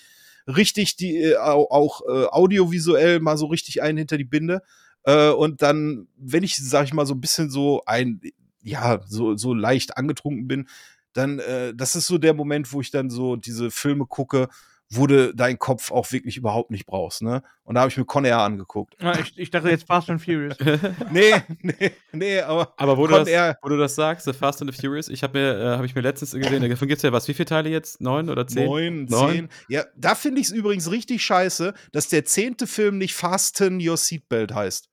richtig 0.47 0.95
die 0.95 1.17
äh, 1.17 1.37
auch 1.37 2.01
äh, 2.01 2.25
audiovisuell 2.25 3.19
mal 3.19 3.37
so 3.37 3.47
richtig 3.47 3.81
einen 3.81 3.97
hinter 3.97 4.17
die 4.17 4.23
Binde. 4.23 4.61
Äh, 5.03 5.29
und 5.29 5.61
dann, 5.61 6.07
wenn 6.17 6.43
ich, 6.43 6.55
sag 6.55 6.85
ich 6.85 6.93
mal, 6.93 7.05
so 7.05 7.13
ein 7.13 7.21
bisschen 7.21 7.49
so 7.49 7.83
ein, 7.85 8.21
ja, 8.63 9.01
so, 9.07 9.35
so 9.35 9.53
leicht 9.53 9.97
angetrunken 9.97 10.47
bin, 10.47 10.67
dann, 11.13 11.39
äh, 11.39 11.73
das 11.73 11.95
ist 11.95 12.07
so 12.07 12.17
der 12.17 12.33
Moment, 12.33 12.71
wo 12.73 12.81
ich 12.81 12.91
dann 12.91 13.09
so 13.09 13.35
diese 13.35 13.71
Filme 13.71 14.05
gucke, 14.05 14.49
wo 14.91 15.07
du 15.07 15.33
deinen 15.33 15.57
Kopf 15.57 15.91
auch 15.91 16.11
wirklich 16.11 16.37
überhaupt 16.37 16.69
nicht 16.69 16.85
brauchst, 16.85 17.21
ne? 17.21 17.43
Und 17.63 17.75
da 17.75 17.81
habe 17.81 17.89
ich 17.89 17.97
mir 17.97 18.05
Con 18.05 18.23
Air 18.23 18.39
angeguckt. 18.39 18.95
Ja, 19.01 19.17
ich, 19.17 19.37
ich, 19.37 19.49
dachte 19.49 19.69
jetzt 19.69 19.87
Fast 19.87 20.09
and 20.09 20.21
Furious. 20.21 20.55
nee, 21.11 21.33
nee, 21.61 21.91
nee, 22.11 22.39
aber. 22.41 22.73
Aber 22.77 22.97
wo, 22.97 23.07
du 23.07 23.23
das, 23.23 23.55
wo 23.61 23.69
du 23.69 23.77
das 23.77 23.95
sagst, 23.95 24.25
The 24.25 24.33
Fast 24.33 24.61
and 24.61 24.73
the 24.73 24.79
Furious, 24.79 25.09
ich 25.09 25.23
habe 25.23 25.39
mir, 25.39 25.59
äh, 25.59 25.65
habe 25.75 25.85
ich 25.85 25.95
mir 25.95 26.01
letztens 26.01 26.31
gesehen, 26.31 26.69
davon 26.69 26.87
gibt 26.87 26.97
es 26.97 27.03
ja 27.03 27.11
was, 27.11 27.27
wie 27.27 27.33
viele 27.33 27.47
Teile 27.47 27.69
jetzt? 27.69 27.99
Neun 28.01 28.29
oder 28.29 28.45
zehn? 28.45 28.65
Neun, 28.65 29.05
Neun? 29.05 29.31
zehn. 29.31 29.49
Ja, 29.69 29.85
da 29.95 30.13
finde 30.13 30.41
ich 30.41 30.47
es 30.47 30.53
übrigens 30.53 30.91
richtig 30.91 31.23
scheiße, 31.23 31.73
dass 31.91 32.09
der 32.09 32.25
zehnte 32.25 32.67
Film 32.67 32.99
nicht 32.99 33.15
Fasten 33.15 33.79
Your 33.85 33.97
Seatbelt 33.97 34.53
heißt. 34.53 34.89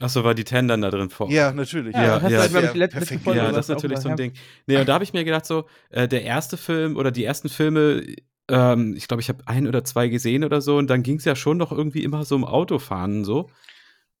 Achso, 0.00 0.24
war 0.24 0.34
die 0.34 0.44
Ten 0.44 0.66
dann 0.66 0.80
da 0.80 0.90
drin 0.90 1.10
vor? 1.10 1.30
Ja, 1.30 1.52
natürlich. 1.52 1.94
Ja, 1.94 2.02
ja, 2.02 2.08
ja. 2.08 2.20
Das, 2.20 2.52
ja, 2.52 2.60
ja, 2.60 2.86
perfekt, 2.86 3.26
ja, 3.26 3.52
das 3.52 3.66
ist 3.66 3.68
natürlich 3.68 3.98
so 3.98 4.08
ein 4.08 4.16
Ding. 4.16 4.32
Nee, 4.66 4.78
und 4.78 4.88
da 4.88 4.94
habe 4.94 5.04
ich 5.04 5.12
mir 5.12 5.24
gedacht, 5.24 5.44
so, 5.44 5.66
äh, 5.90 6.08
der 6.08 6.22
erste 6.22 6.56
Film 6.56 6.96
oder 6.96 7.10
die 7.10 7.22
ersten 7.22 7.50
Filme 7.50 8.02
ähm, 8.50 8.94
ich 8.96 9.08
glaube, 9.08 9.20
ich 9.20 9.28
habe 9.28 9.42
ein 9.46 9.66
oder 9.66 9.84
zwei 9.84 10.08
gesehen 10.08 10.44
oder 10.44 10.60
so 10.60 10.76
und 10.76 10.88
dann 10.88 11.02
ging 11.02 11.16
es 11.16 11.24
ja 11.24 11.36
schon 11.36 11.56
noch 11.56 11.72
irgendwie 11.72 12.02
immer 12.02 12.24
so 12.24 12.34
um 12.34 12.44
Autofahren 12.44 13.24
so. 13.24 13.48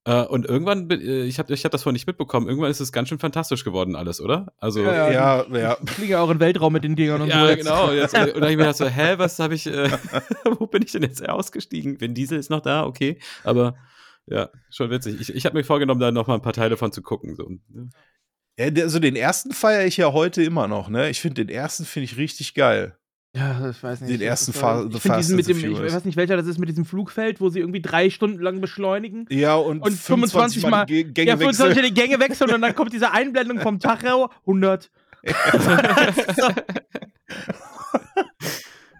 Äh, 0.04 0.22
und 0.22 0.46
irgendwann, 0.46 0.88
äh, 0.90 1.24
ich 1.24 1.38
habe 1.38 1.52
ich 1.52 1.64
hab 1.64 1.72
das 1.72 1.82
vorhin 1.82 1.94
nicht 1.94 2.06
mitbekommen, 2.06 2.48
irgendwann 2.48 2.70
ist 2.70 2.80
es 2.80 2.90
ganz 2.90 3.10
schön 3.10 3.18
fantastisch 3.18 3.64
geworden 3.64 3.96
alles, 3.96 4.20
oder? 4.20 4.52
Also, 4.56 4.82
ja, 4.82 5.10
ja. 5.10 5.44
ja, 5.50 5.58
ja. 5.58 5.76
Ich 5.84 5.90
fliege 5.90 6.20
auch 6.20 6.30
in 6.30 6.40
Weltraum 6.40 6.72
mit 6.72 6.84
den 6.84 6.96
Dingern 6.96 7.20
und 7.20 7.28
ja, 7.28 7.42
so. 7.42 7.48
Ja, 7.48 7.54
genau. 7.54 7.92
Jetzt, 7.92 8.14
und 8.14 8.20
dann 8.20 8.34
habe 8.34 8.50
ich 8.50 8.56
mir 8.56 8.64
gedacht 8.64 8.76
so, 8.76 8.86
hä, 8.86 9.14
was 9.18 9.38
habe 9.38 9.54
ich, 9.54 9.66
äh, 9.66 9.90
wo 10.58 10.66
bin 10.66 10.82
ich 10.82 10.92
denn 10.92 11.02
jetzt 11.02 11.28
ausgestiegen? 11.28 12.00
Vin 12.00 12.14
Diesel 12.14 12.38
ist 12.38 12.48
noch 12.48 12.62
da, 12.62 12.86
okay, 12.86 13.18
aber 13.44 13.74
ja, 14.26 14.48
schon 14.70 14.90
witzig. 14.90 15.20
Ich, 15.20 15.34
ich 15.34 15.44
habe 15.44 15.58
mir 15.58 15.64
vorgenommen, 15.64 16.00
da 16.00 16.12
noch 16.12 16.28
mal 16.28 16.34
ein 16.34 16.42
paar 16.42 16.52
Teile 16.52 16.76
von 16.76 16.92
zu 16.92 17.02
gucken. 17.02 17.34
So. 17.34 17.50
Ja, 18.58 18.82
also 18.82 19.00
den 19.00 19.16
ersten 19.16 19.52
feiere 19.52 19.84
ich 19.84 19.96
ja 19.96 20.12
heute 20.12 20.42
immer 20.42 20.68
noch, 20.68 20.88
ne? 20.88 21.10
Ich 21.10 21.20
finde 21.20 21.44
den 21.44 21.54
ersten 21.54 21.84
finde 21.84 22.04
ich 22.04 22.16
richtig 22.16 22.54
geil. 22.54 22.96
Ja, 23.34 23.70
ich 23.70 23.80
weiß 23.80 24.00
nicht. 24.00 24.12
Den 24.12 24.20
ersten 24.20 24.52
Fa 24.52 24.88
The 24.90 24.98
Fast 24.98 25.30
mit 25.30 25.46
dem, 25.46 25.56
Ich 25.58 25.80
weiß 25.80 26.04
nicht, 26.04 26.16
welcher 26.16 26.36
das 26.36 26.46
ist 26.46 26.58
mit 26.58 26.68
diesem 26.68 26.84
Flugfeld, 26.84 27.40
wo 27.40 27.48
sie 27.48 27.60
irgendwie 27.60 27.80
drei 27.80 28.10
Stunden 28.10 28.42
lang 28.42 28.60
beschleunigen. 28.60 29.26
Ja, 29.30 29.54
und, 29.54 29.82
und 29.82 29.92
25, 29.92 30.62
25 30.62 30.66
Mal, 30.68 30.86
die 30.86 31.04
Gänge 31.04 31.30
ja, 31.30 31.36
25 31.36 31.76
Mal 31.76 31.88
die 31.88 31.94
Gänge 31.94 32.18
wechseln 32.18 32.50
und 32.50 32.60
dann 32.60 32.74
kommt 32.74 32.92
diese 32.92 33.12
Einblendung 33.12 33.60
vom 33.60 33.78
Tacho 33.78 34.30
100. 34.40 34.90
ja, 35.22 35.32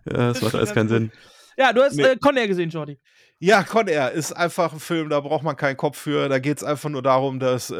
das 0.04 0.42
macht 0.42 0.54
alles 0.54 0.74
keinen 0.74 0.88
Sinn. 0.88 1.10
Ja, 1.56 1.72
du 1.72 1.82
hast 1.82 1.96
nee. 1.96 2.04
äh, 2.04 2.16
Con 2.16 2.36
Air 2.36 2.46
gesehen, 2.46 2.70
Jordi. 2.70 2.98
Ja, 3.42 3.62
Con 3.62 3.88
Air 3.88 4.12
ist 4.12 4.32
einfach 4.32 4.74
ein 4.74 4.80
Film, 4.80 5.08
da 5.08 5.18
braucht 5.20 5.42
man 5.42 5.56
keinen 5.56 5.78
Kopf 5.78 5.96
für. 5.98 6.28
Da 6.28 6.38
geht 6.38 6.58
es 6.58 6.62
einfach 6.62 6.90
nur 6.90 7.00
darum, 7.00 7.40
dass 7.40 7.70
äh, 7.70 7.74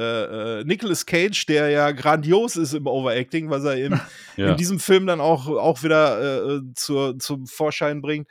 äh, 0.60 0.64
Nicolas 0.64 1.04
Cage, 1.04 1.44
der 1.44 1.68
ja 1.68 1.90
grandios 1.92 2.56
ist 2.56 2.72
im 2.72 2.86
Overacting, 2.86 3.50
was 3.50 3.64
er 3.64 3.76
im, 3.76 4.00
ja. 4.36 4.52
in 4.52 4.56
diesem 4.56 4.80
Film 4.80 5.06
dann 5.06 5.20
auch, 5.20 5.48
auch 5.48 5.82
wieder 5.82 6.56
äh, 6.56 6.60
zur, 6.74 7.18
zum 7.18 7.46
Vorschein 7.46 8.00
bringt, 8.00 8.26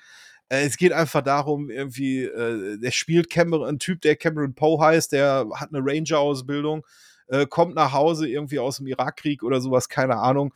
Äh, 0.49 0.65
es 0.65 0.77
geht 0.77 0.91
einfach 0.93 1.21
darum, 1.21 1.69
irgendwie, 1.69 2.23
äh, 2.23 2.79
der 2.79 2.91
spielt 2.91 3.29
Cameron, 3.29 3.67
ein 3.67 3.79
Typ, 3.79 4.01
der 4.01 4.15
Cameron 4.15 4.55
Poe 4.55 4.83
heißt, 4.83 5.11
der 5.11 5.47
hat 5.55 5.69
eine 5.71 5.83
Ranger-Ausbildung, 5.85 6.83
äh, 7.27 7.45
kommt 7.45 7.75
nach 7.75 7.93
Hause 7.93 8.27
irgendwie 8.27 8.59
aus 8.59 8.77
dem 8.77 8.87
Irakkrieg 8.87 9.43
oder 9.43 9.61
sowas, 9.61 9.89
keine 9.89 10.17
Ahnung. 10.17 10.53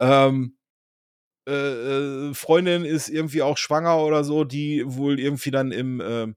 Ähm, 0.00 0.56
äh, 1.46 2.30
äh, 2.30 2.34
Freundin 2.34 2.84
ist 2.84 3.08
irgendwie 3.08 3.42
auch 3.42 3.56
schwanger 3.58 3.98
oder 3.98 4.24
so, 4.24 4.44
die 4.44 4.82
wohl 4.86 5.20
irgendwie 5.20 5.50
dann 5.50 5.72
im 5.72 6.02
ähm, 6.04 6.36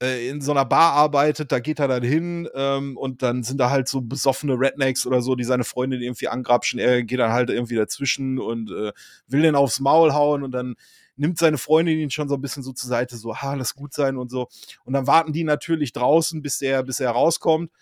äh, 0.00 0.28
in 0.28 0.40
so 0.40 0.52
einer 0.52 0.64
Bar 0.64 0.92
arbeitet, 0.92 1.50
da 1.50 1.58
geht 1.58 1.80
er 1.80 1.88
dann 1.88 2.02
hin 2.02 2.48
ähm, 2.54 2.96
und 2.96 3.22
dann 3.22 3.42
sind 3.42 3.58
da 3.58 3.70
halt 3.70 3.88
so 3.88 4.00
besoffene 4.00 4.54
Rednecks 4.54 5.06
oder 5.06 5.20
so, 5.22 5.34
die 5.34 5.44
seine 5.44 5.64
Freundin 5.64 6.00
irgendwie 6.02 6.28
angrapschen. 6.28 6.78
Er 6.78 7.02
geht 7.02 7.18
dann 7.18 7.32
halt 7.32 7.50
irgendwie 7.50 7.74
dazwischen 7.74 8.38
und 8.38 8.70
äh, 8.70 8.92
will 9.26 9.42
den 9.42 9.56
aufs 9.56 9.80
Maul 9.80 10.12
hauen 10.14 10.44
und 10.44 10.52
dann 10.52 10.76
nimmt 11.16 11.38
seine 11.38 11.58
Freundin 11.58 11.98
ihn 11.98 12.10
schon 12.10 12.28
so 12.28 12.36
ein 12.36 12.40
bisschen 12.40 12.62
so 12.62 12.72
zur 12.72 12.88
Seite, 12.88 13.16
so, 13.16 13.36
ha, 13.36 13.54
lass 13.54 13.74
gut 13.74 13.92
sein 13.92 14.16
und 14.16 14.30
so. 14.30 14.48
Und 14.84 14.92
dann 14.92 15.08
warten 15.08 15.32
die 15.32 15.44
natürlich 15.44 15.92
draußen, 15.92 16.42
bis 16.42 16.62
er, 16.62 16.84
bis 16.84 17.00
er 17.00 17.10
rauskommt. 17.10 17.72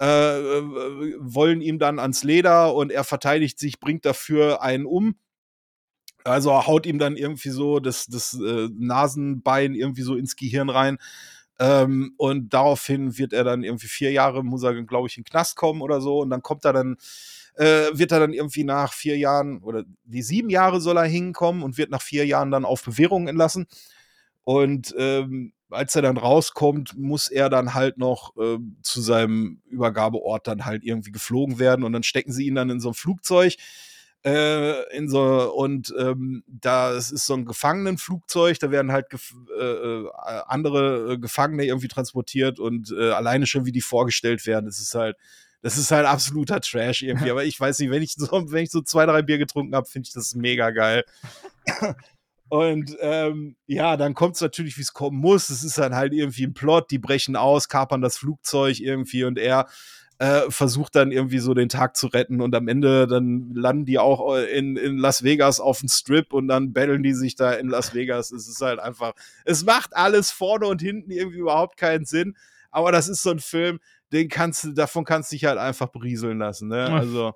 Äh, 0.00 0.06
äh 0.06 1.14
wollen 1.18 1.62
ihm 1.62 1.78
dann 1.80 1.98
ans 1.98 2.22
Leder 2.22 2.74
und 2.74 2.92
er 2.92 3.02
verteidigt 3.02 3.58
sich, 3.58 3.80
bringt 3.80 4.04
dafür 4.04 4.62
einen 4.62 4.86
um 4.86 5.16
also 6.26 6.66
haut 6.66 6.86
ihm 6.86 6.98
dann 6.98 7.16
irgendwie 7.16 7.50
so 7.50 7.80
das, 7.80 8.06
das 8.06 8.34
äh, 8.34 8.68
Nasenbein 8.76 9.74
irgendwie 9.74 10.02
so 10.02 10.16
ins 10.16 10.36
Gehirn 10.36 10.68
rein. 10.68 10.98
Ähm, 11.58 12.12
und 12.18 12.52
daraufhin 12.52 13.16
wird 13.16 13.32
er 13.32 13.44
dann 13.44 13.64
irgendwie 13.64 13.86
vier 13.86 14.12
Jahre, 14.12 14.44
muss 14.44 14.62
er, 14.62 14.74
glaube 14.82 15.08
ich, 15.08 15.16
in 15.16 15.22
den 15.22 15.30
Knast 15.30 15.56
kommen 15.56 15.80
oder 15.80 16.00
so. 16.00 16.20
Und 16.20 16.30
dann 16.30 16.42
kommt 16.42 16.64
er 16.64 16.72
dann, 16.72 16.96
äh, 17.54 17.86
wird 17.92 18.12
er 18.12 18.20
dann 18.20 18.32
irgendwie 18.34 18.64
nach 18.64 18.92
vier 18.92 19.16
Jahren 19.16 19.62
oder 19.62 19.84
die 20.04 20.22
sieben 20.22 20.50
Jahre 20.50 20.80
soll 20.80 20.98
er 20.98 21.04
hinkommen 21.04 21.62
und 21.62 21.78
wird 21.78 21.90
nach 21.90 22.02
vier 22.02 22.26
Jahren 22.26 22.50
dann 22.50 22.64
auf 22.64 22.84
Bewährung 22.84 23.28
entlassen. 23.28 23.66
Und 24.44 24.94
ähm, 24.98 25.52
als 25.70 25.96
er 25.96 26.02
dann 26.02 26.18
rauskommt, 26.18 26.96
muss 26.96 27.28
er 27.28 27.48
dann 27.48 27.74
halt 27.74 27.98
noch 27.98 28.36
äh, 28.36 28.58
zu 28.82 29.00
seinem 29.00 29.60
Übergabeort 29.66 30.46
dann 30.46 30.64
halt 30.64 30.84
irgendwie 30.84 31.10
geflogen 31.10 31.58
werden. 31.58 31.84
Und 31.84 31.92
dann 31.92 32.02
stecken 32.02 32.32
sie 32.32 32.46
ihn 32.46 32.54
dann 32.54 32.70
in 32.70 32.80
so 32.80 32.90
ein 32.90 32.94
Flugzeug 32.94 33.56
äh, 34.26 34.96
in 34.96 35.08
so 35.08 35.52
und 35.54 35.94
ähm, 35.96 36.42
da 36.48 36.92
es 36.92 37.12
ist 37.12 37.26
so 37.26 37.34
ein 37.34 37.44
Gefangenenflugzeug, 37.44 38.58
da 38.58 38.72
werden 38.72 38.90
halt 38.90 39.08
gef 39.08 39.32
äh, 39.56 39.62
äh 39.62 40.10
andere 40.48 41.12
äh, 41.12 41.18
Gefangene 41.18 41.64
irgendwie 41.64 41.86
transportiert 41.86 42.58
und 42.58 42.90
äh, 42.90 43.10
alleine 43.10 43.46
schon 43.46 43.66
wie 43.66 43.72
die 43.72 43.80
vorgestellt 43.80 44.44
werden, 44.44 44.66
das 44.66 44.80
ist 44.80 44.96
halt 44.96 45.16
das 45.62 45.78
ist 45.78 45.92
halt 45.92 46.06
absoluter 46.06 46.60
Trash 46.60 47.02
irgendwie, 47.02 47.30
aber 47.30 47.44
ich 47.44 47.58
weiß 47.58 47.78
nicht, 47.78 47.90
wenn 47.90 48.02
ich 48.02 48.14
so 48.14 48.50
wenn 48.50 48.64
ich 48.64 48.70
so 48.70 48.82
zwei 48.82 49.06
drei 49.06 49.22
Bier 49.22 49.38
getrunken 49.38 49.76
habe, 49.76 49.86
finde 49.86 50.08
ich 50.08 50.12
das 50.12 50.34
mega 50.34 50.70
geil. 50.70 51.04
Und 52.48 52.96
ähm, 53.00 53.56
ja, 53.66 53.96
dann 53.96 54.14
kommt 54.14 54.36
es 54.36 54.40
natürlich, 54.40 54.76
wie 54.78 54.82
es 54.82 54.92
kommen 54.92 55.18
muss. 55.18 55.48
Es 55.50 55.64
ist 55.64 55.78
dann 55.78 55.96
halt 55.96 56.12
irgendwie 56.12 56.46
ein 56.46 56.54
Plot, 56.54 56.92
die 56.92 56.98
brechen 56.98 57.34
aus, 57.34 57.68
kapern 57.68 58.00
das 58.00 58.18
Flugzeug 58.18 58.78
irgendwie 58.78 59.24
und 59.24 59.36
er 59.36 59.66
äh, 60.18 60.50
versucht 60.50 60.94
dann 60.94 61.12
irgendwie 61.12 61.38
so 61.38 61.52
den 61.52 61.68
Tag 61.68 61.96
zu 61.96 62.06
retten 62.06 62.40
und 62.40 62.54
am 62.54 62.68
Ende 62.68 63.06
dann 63.06 63.52
landen 63.54 63.84
die 63.84 63.98
auch 63.98 64.36
äh, 64.36 64.44
in, 64.56 64.76
in 64.76 64.96
Las 64.96 65.22
Vegas 65.22 65.60
auf 65.60 65.80
dem 65.80 65.88
Strip 65.88 66.32
und 66.32 66.48
dann 66.48 66.72
battlen 66.72 67.02
die 67.02 67.12
sich 67.12 67.34
da 67.34 67.52
in 67.52 67.68
Las 67.68 67.94
Vegas. 67.94 68.30
Es 68.30 68.48
ist 68.48 68.62
halt 68.62 68.78
einfach, 68.78 69.12
es 69.44 69.64
macht 69.64 69.94
alles 69.94 70.30
vorne 70.30 70.66
und 70.66 70.80
hinten 70.80 71.10
irgendwie 71.10 71.38
überhaupt 71.38 71.76
keinen 71.76 72.06
Sinn, 72.06 72.36
aber 72.70 72.92
das 72.92 73.08
ist 73.08 73.22
so 73.22 73.30
ein 73.30 73.40
Film, 73.40 73.78
den 74.12 74.28
kannst 74.28 74.64
du, 74.64 74.72
davon 74.72 75.04
kannst 75.04 75.32
du 75.32 75.36
dich 75.36 75.44
halt 75.44 75.58
einfach 75.58 75.88
berieseln 75.88 76.38
lassen, 76.38 76.68
ne? 76.68 76.86
Also, 76.86 77.34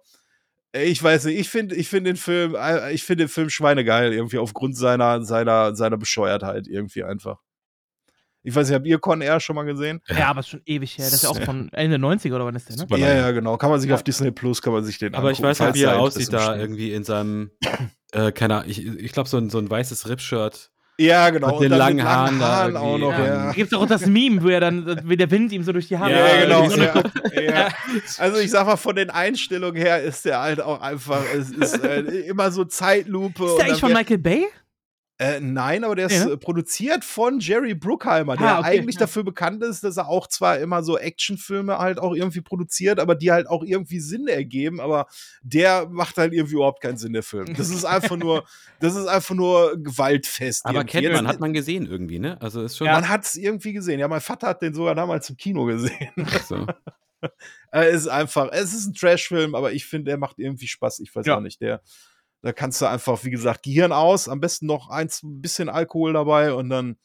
ich 0.73 1.02
weiß 1.02 1.24
nicht, 1.24 1.39
ich 1.39 1.48
finde 1.48 1.74
ich 1.74 1.89
finde 1.89 2.11
den 2.11 2.16
Film, 2.16 2.55
äh, 2.55 2.93
ich 2.93 3.02
finde 3.02 3.24
den 3.24 3.28
Film 3.28 3.51
schweinegeil 3.51 4.12
irgendwie 4.12 4.39
aufgrund 4.39 4.77
seiner, 4.77 5.23
seiner, 5.24 5.74
seiner 5.74 5.97
Bescheuertheit 5.97 6.69
irgendwie 6.69 7.02
einfach. 7.02 7.40
Ich 8.42 8.54
weiß 8.54 8.68
nicht, 8.68 8.74
habt 8.74 8.86
ihr 8.86 8.98
Con 8.98 9.20
Air 9.20 9.38
schon 9.40 9.56
mal 9.56 9.64
gesehen? 9.64 10.00
Ja, 10.08 10.28
aber 10.28 10.40
ist 10.40 10.48
schon 10.48 10.62
ewig 10.64 10.96
her. 10.96 11.04
Das 11.04 11.14
ist 11.14 11.24
ja 11.24 11.28
auch 11.30 11.40
von 11.40 11.70
Ende 11.72 11.96
90er 11.96 12.34
oder 12.34 12.46
wann 12.46 12.54
ist 12.54 12.68
der, 12.68 12.76
ne? 12.76 12.86
Ja, 12.98 13.14
ja, 13.14 13.30
genau. 13.32 13.56
Kann 13.58 13.70
man 13.70 13.80
sich 13.80 13.90
ja. 13.90 13.96
auf 13.96 14.02
Disney 14.02 14.30
Plus, 14.30 14.62
kann 14.62 14.72
man 14.72 14.84
sich 14.84 14.98
den 14.98 15.14
Aber 15.14 15.28
angucken, 15.28 15.42
ich 15.42 15.48
weiß 15.50 15.60
halt, 15.60 15.74
wie 15.74 15.82
er 15.82 15.98
aussieht 15.98 16.32
da 16.32 16.56
irgendwie 16.56 16.92
in 16.92 17.04
seinem, 17.04 17.50
äh, 18.12 18.32
keine 18.32 18.56
Ahnung, 18.56 18.70
ich, 18.70 18.86
ich 18.86 19.12
glaube, 19.12 19.28
so 19.28 19.36
ein, 19.36 19.50
so 19.50 19.58
ein 19.58 19.68
weißes 19.68 20.08
Ripshirt. 20.08 20.70
Ja, 21.00 21.30
genau. 21.30 21.54
Und 21.54 21.62
den 21.62 21.72
langen 21.72 22.04
Haaren, 22.04 22.40
Haaren 22.40 22.76
auch 22.76 22.98
noch, 22.98 23.12
ja. 23.12 23.24
ja. 23.24 23.52
Gibt 23.52 23.74
auch 23.74 23.86
das 23.86 24.04
Meme, 24.04 24.42
wo 24.42 24.48
er 24.48 24.60
dann, 24.60 25.00
wie 25.04 25.16
der 25.16 25.30
Wind 25.30 25.50
ihm 25.50 25.62
so 25.62 25.72
durch 25.72 25.88
die 25.88 25.96
Haare. 25.96 26.12
Ja, 26.12 26.42
genau. 26.42 26.68
Ja, 27.34 27.42
ja. 27.42 27.68
Also 28.18 28.38
ich 28.38 28.50
sag 28.50 28.66
mal, 28.66 28.76
von 28.76 28.96
den 28.96 29.08
Einstellungen 29.08 29.80
her 29.80 30.02
ist 30.02 30.26
der 30.26 30.40
halt 30.40 30.60
auch 30.60 30.80
einfach, 30.80 31.22
es 31.34 31.50
ist 31.50 31.82
äh, 31.82 32.00
immer 32.00 32.50
so 32.50 32.64
Zeitlupe. 32.64 33.44
Ist 33.44 33.56
der 33.56 33.66
eigentlich 33.66 33.80
von 33.80 33.92
Michael 33.92 34.18
Bay? 34.18 34.46
Äh, 35.20 35.38
nein, 35.40 35.84
aber 35.84 35.97
der 35.97 36.06
ist 36.06 36.24
ja. 36.24 36.30
Äh, 36.30 36.36
produziert 36.38 37.05
von 37.05 37.40
Jerry 37.40 37.74
Bruckheimer, 37.74 38.38
der 38.38 38.56
ah, 38.56 38.59
okay, 38.60 38.68
eigentlich 38.68 38.94
ja. 38.94 39.01
dafür 39.01 39.22
bekannt 39.22 39.62
ist, 39.62 39.84
dass 39.84 39.98
er 39.98 40.09
auch 40.09 40.26
zwar 40.26 40.59
immer 40.59 40.82
so 40.82 40.97
Actionfilme 40.97 41.76
halt 41.76 41.98
auch 41.98 42.14
irgendwie 42.14 42.40
produziert, 42.40 42.98
aber 42.98 43.14
die 43.14 43.30
halt 43.30 43.47
auch 43.47 43.62
irgendwie 43.62 44.01
Sinn 44.01 44.28
ergeben, 44.28 44.80
aber 44.80 45.09
der 45.42 45.86
macht 45.90 46.16
halt 46.16 46.32
irgendwie 46.32 46.55
überhaupt 46.55 46.80
keinen 46.80 46.97
Sinn, 46.97 47.12
der 47.12 47.22
Film. 47.22 47.52
Das 47.55 47.68
ist 47.68 47.84
einfach 47.84 48.16
nur, 48.16 48.47
das 48.80 48.97
ist 48.97 49.09
einfach 49.09 49.34
nur 49.34 49.76
gewaltfest. 49.76 50.64
Aber 50.64 50.84
kennt 50.84 51.12
man, 51.12 51.28
hat 51.28 51.38
man 51.38 51.52
gesehen 51.52 51.84
irgendwie, 51.84 52.18
ne? 52.18 52.40
Also 52.40 52.62
ist 52.62 52.78
schon. 52.78 52.86
Ja, 52.86 52.94
man 52.94 53.10
hat 53.10 53.26
es 53.26 53.34
irgendwie 53.36 53.74
gesehen. 53.74 54.01
Ja, 54.01 54.09
mein 54.09 54.22
Vater 54.22 54.47
hat 54.47 54.62
den 54.62 54.72
sogar 54.72 54.94
damals 54.94 55.28
im 55.28 55.36
Kino 55.36 55.66
gesehen. 55.66 56.12
Ach 56.16 56.42
so. 56.44 56.66
es 57.72 57.94
ist 58.05 58.09
einfach, 58.09 58.48
es 58.52 58.72
ist 58.72 58.86
ein 58.86 58.94
Trashfilm, 58.94 59.55
aber 59.55 59.74
ich 59.74 59.84
finde, 59.84 60.12
der 60.12 60.16
macht 60.16 60.38
irgendwie 60.38 60.66
Spaß. 60.66 61.01
Ich 61.01 61.14
weiß 61.14 61.26
ja. 61.26 61.36
auch 61.36 61.42
nicht, 61.42 61.60
der 61.60 61.82
da 62.42 62.52
kannst 62.52 62.80
du 62.80 62.86
einfach, 62.86 63.24
wie 63.24 63.30
gesagt, 63.30 63.62
Gehirn 63.62 63.92
aus, 63.92 64.28
am 64.28 64.40
besten 64.40 64.66
noch 64.66 64.88
eins, 64.88 65.22
ein 65.22 65.40
bisschen 65.40 65.68
Alkohol 65.68 66.14
dabei 66.14 66.54
und 66.54 66.70
dann 66.70 66.96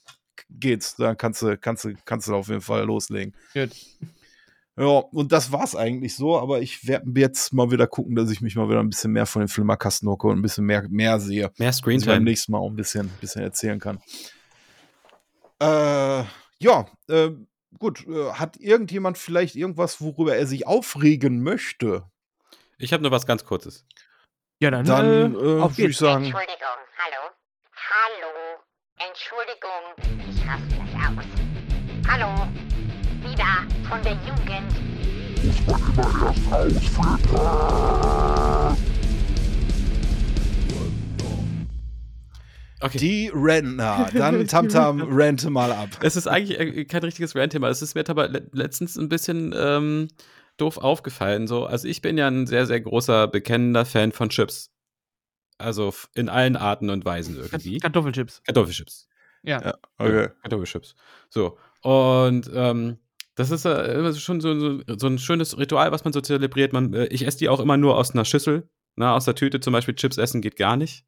geht's. 0.49 0.95
Dann 0.95 1.17
kannst 1.17 1.41
du, 1.41 1.57
kannst 1.57 1.83
du, 1.85 1.93
kannst 2.05 2.27
du 2.27 2.35
auf 2.35 2.47
jeden 2.47 2.61
Fall 2.61 2.85
loslegen. 2.85 3.35
Gut. 3.53 3.71
Ja, 4.77 4.85
und 4.85 5.31
das 5.31 5.53
war's 5.53 5.75
eigentlich 5.75 6.15
so, 6.15 6.37
aber 6.37 6.61
ich 6.61 6.85
werde 6.85 7.09
jetzt 7.15 7.53
mal 7.53 7.71
wieder 7.71 7.87
gucken, 7.87 8.15
dass 8.15 8.29
ich 8.29 8.41
mich 8.41 8.57
mal 8.57 8.67
wieder 8.67 8.81
ein 8.81 8.89
bisschen 8.89 9.13
mehr 9.13 9.25
von 9.25 9.41
den 9.41 9.47
Filmerkasten 9.47 10.09
hocke 10.09 10.27
und 10.27 10.39
ein 10.39 10.41
bisschen 10.41 10.65
mehr, 10.65 10.85
mehr 10.89 11.19
sehe. 11.19 11.49
Mehr 11.57 11.71
Screentime. 11.71 12.15
Beim 12.15 12.23
nächsten 12.25 12.51
Mal 12.51 12.57
auch 12.57 12.69
ein 12.69 12.75
bisschen, 12.75 13.09
bisschen 13.21 13.41
erzählen 13.41 13.79
kann. 13.79 14.01
Äh, 15.61 16.25
ja, 16.59 16.85
äh, 17.07 17.31
gut. 17.79 18.05
Äh, 18.05 18.33
hat 18.33 18.57
irgendjemand 18.57 19.17
vielleicht 19.17 19.55
irgendwas, 19.55 20.01
worüber 20.01 20.35
er 20.35 20.45
sich 20.45 20.67
aufregen 20.67 21.41
möchte? 21.41 22.03
Ich 22.77 22.91
habe 22.91 23.01
nur 23.01 23.11
was 23.11 23.25
ganz 23.25 23.45
Kurzes. 23.45 23.85
Ja, 24.65 24.71
dann, 24.71 24.83
dann 24.83 25.05
äh, 25.05 25.25
äh, 25.25 25.31
würde 25.37 25.73
ich 25.77 25.95
sagen. 25.95 26.23
Entschuldigung, 26.23 26.57
hallo. 26.97 27.29
Hallo. 27.93 28.31
Entschuldigung, 28.97 29.83
ich 30.27 30.41
raste 30.47 30.73
gleich 30.73 30.95
aus. 31.05 31.27
Hallo. 32.09 32.47
Wieder 33.21 33.53
von 33.87 34.01
der 34.01 34.13
Jugend. 34.25 34.73
Muss 35.43 35.61
man 35.67 35.79
immer 35.93 36.07
erst 36.25 36.97
ausflippen. 36.97 37.39
Okay. 42.81 42.97
Die 42.97 43.31
Rentner. 43.35 44.09
Dann 44.15 44.47
Tamtam, 44.47 45.15
rente 45.15 45.51
mal 45.51 45.71
ab. 45.73 45.89
Es 46.01 46.15
ist 46.15 46.25
eigentlich 46.25 46.59
äh, 46.59 46.85
kein 46.85 47.03
richtiges 47.03 47.35
Rant-Thema. 47.35 47.69
Es 47.69 47.83
ist 47.83 47.93
mir 47.93 48.03
aber 48.09 48.29
letztens 48.51 48.97
ein 48.97 49.09
bisschen 49.09 49.53
ähm, 49.55 50.07
doof 50.57 50.77
aufgefallen. 50.77 51.47
So, 51.47 51.65
also 51.65 51.87
ich 51.87 52.01
bin 52.01 52.17
ja 52.17 52.27
ein 52.27 52.47
sehr, 52.47 52.65
sehr 52.65 52.81
großer, 52.81 53.27
bekennender 53.27 53.85
Fan 53.85 54.11
von 54.11 54.29
Chips. 54.29 54.71
Also 55.57 55.93
in 56.13 56.27
allen 56.29 56.55
Arten 56.55 56.89
und 56.89 57.05
Weisen 57.05 57.37
irgendwie. 57.37 57.77
Kartoffelchips. 57.79 58.43
Kartoffelchips. 58.43 59.07
Ja. 59.43 59.61
ja 59.61 59.75
okay. 59.97 60.29
Kartoffelchips. 60.41 60.95
So. 61.29 61.57
Und 61.81 62.49
ähm, 62.53 62.97
das 63.35 63.51
ist 63.51 63.65
äh, 63.65 64.13
schon 64.15 64.41
so, 64.41 64.57
so, 64.59 64.81
so, 64.97 65.07
ein 65.07 65.19
schönes 65.19 65.57
Ritual, 65.57 65.91
was 65.91 66.03
man 66.03 66.13
so 66.13 66.21
zelebriert. 66.21 66.73
Man, 66.73 66.93
äh, 66.93 67.05
ich 67.07 67.25
esse 67.25 67.37
die 67.37 67.49
auch 67.49 67.59
immer 67.59 67.77
nur 67.77 67.97
aus 67.97 68.11
einer 68.11 68.25
Schüssel. 68.25 68.69
Na, 68.95 69.07
ne, 69.07 69.13
aus 69.13 69.25
der 69.25 69.35
Tüte 69.35 69.59
zum 69.59 69.73
Beispiel 69.73 69.95
Chips 69.95 70.17
essen 70.17 70.41
geht 70.41 70.55
gar 70.55 70.77
nicht. 70.77 71.05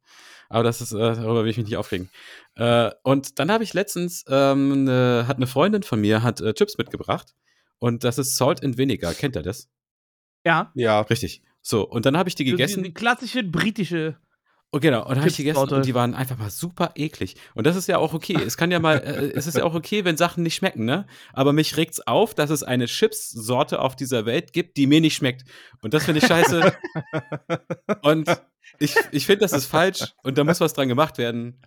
Aber 0.50 0.62
das 0.62 0.80
ist, 0.80 0.92
äh, 0.92 0.98
darüber 0.98 1.42
will 1.42 1.50
ich 1.50 1.56
mich 1.56 1.66
nicht 1.66 1.76
aufregen. 1.76 2.10
Äh, 2.54 2.90
und 3.02 3.38
dann 3.38 3.50
habe 3.50 3.64
ich 3.64 3.74
letztens, 3.74 4.24
ähm, 4.28 4.84
ne, 4.84 5.24
hat 5.26 5.36
eine 5.36 5.46
Freundin 5.46 5.82
von 5.82 6.00
mir, 6.00 6.22
hat 6.22 6.40
äh, 6.40 6.54
Chips 6.54 6.78
mitgebracht. 6.78 7.34
Und 7.78 8.04
das 8.04 8.18
ist 8.18 8.36
Salt 8.36 8.64
and 8.64 8.78
Vinegar. 8.78 9.14
Kennt 9.14 9.36
ihr 9.36 9.42
das? 9.42 9.68
Ja. 10.44 10.72
Ja. 10.74 11.00
Richtig. 11.02 11.42
So, 11.60 11.86
und 11.88 12.06
dann 12.06 12.16
habe 12.16 12.28
ich 12.28 12.34
die 12.34 12.44
gegessen. 12.44 12.82
Die, 12.82 12.90
die 12.90 12.94
klassische 12.94 13.44
britische. 13.44 14.16
Oh, 14.70 14.80
genau, 14.80 15.00
und 15.02 15.10
dann 15.10 15.20
habe 15.20 15.28
ich 15.28 15.36
die 15.36 15.44
gegessen 15.44 15.72
und 15.72 15.86
die 15.86 15.94
waren 15.94 16.14
einfach 16.14 16.36
mal 16.36 16.50
super 16.50 16.92
eklig. 16.94 17.36
Und 17.54 17.66
das 17.66 17.74
ist 17.74 17.88
ja 17.88 17.96
auch 17.96 18.12
okay. 18.12 18.34
Es 18.34 18.58
kann 18.58 18.70
ja 18.70 18.80
mal, 18.80 18.98
äh, 18.98 19.32
es 19.34 19.46
ist 19.46 19.56
ja 19.56 19.64
auch 19.64 19.74
okay, 19.74 20.04
wenn 20.04 20.18
Sachen 20.18 20.42
nicht 20.42 20.56
schmecken, 20.56 20.84
ne? 20.84 21.06
Aber 21.32 21.54
mich 21.54 21.78
regt's 21.78 22.06
auf, 22.06 22.34
dass 22.34 22.50
es 22.50 22.62
eine 22.62 22.84
Chips-Sorte 22.84 23.80
auf 23.80 23.96
dieser 23.96 24.26
Welt 24.26 24.52
gibt, 24.52 24.76
die 24.76 24.86
mir 24.86 25.00
nicht 25.00 25.16
schmeckt. 25.16 25.44
Und 25.80 25.94
das 25.94 26.04
finde 26.04 26.20
ich 26.20 26.26
scheiße. 26.26 26.74
und 28.02 28.28
ich, 28.78 28.94
ich 29.10 29.26
finde, 29.26 29.40
das 29.40 29.52
ist 29.52 29.66
falsch 29.66 30.04
und 30.22 30.38
da 30.38 30.44
muss 30.44 30.60
was 30.60 30.72
dran 30.72 30.88
gemacht 30.88 31.18
werden. 31.18 31.60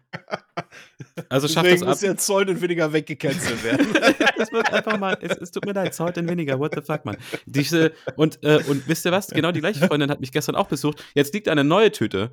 Also 1.29 1.47
schafft 1.47 1.65
Deswegen 1.65 1.81
das 1.81 1.83
ab. 1.83 1.87
muss 1.89 2.01
jetzt 2.01 2.25
Zoll 2.25 2.49
und 2.49 2.61
weniger 2.61 2.93
weggecancelt 2.93 3.63
werden. 3.63 3.87
das 4.37 4.51
wird 4.51 4.71
einfach 4.71 4.97
mal, 4.97 5.17
es, 5.21 5.37
es, 5.37 5.51
tut 5.51 5.65
mir 5.65 5.73
leid, 5.73 5.93
Zoll 5.93 6.13
und 6.15 6.29
weniger, 6.29 6.59
what 6.59 6.73
the 6.75 6.81
fuck, 6.81 7.05
man. 7.05 7.17
Diese, 7.45 7.91
und, 8.15 8.43
äh, 8.43 8.63
und 8.67 8.87
wisst 8.87 9.05
ihr 9.05 9.11
was? 9.11 9.27
Genau 9.27 9.51
die 9.51 9.59
gleiche 9.59 9.85
Freundin 9.85 10.09
hat 10.09 10.21
mich 10.21 10.31
gestern 10.31 10.55
auch 10.55 10.67
besucht. 10.67 11.03
Jetzt 11.13 11.33
liegt 11.33 11.47
eine 11.47 11.63
neue 11.63 11.91
Tüte. 11.91 12.31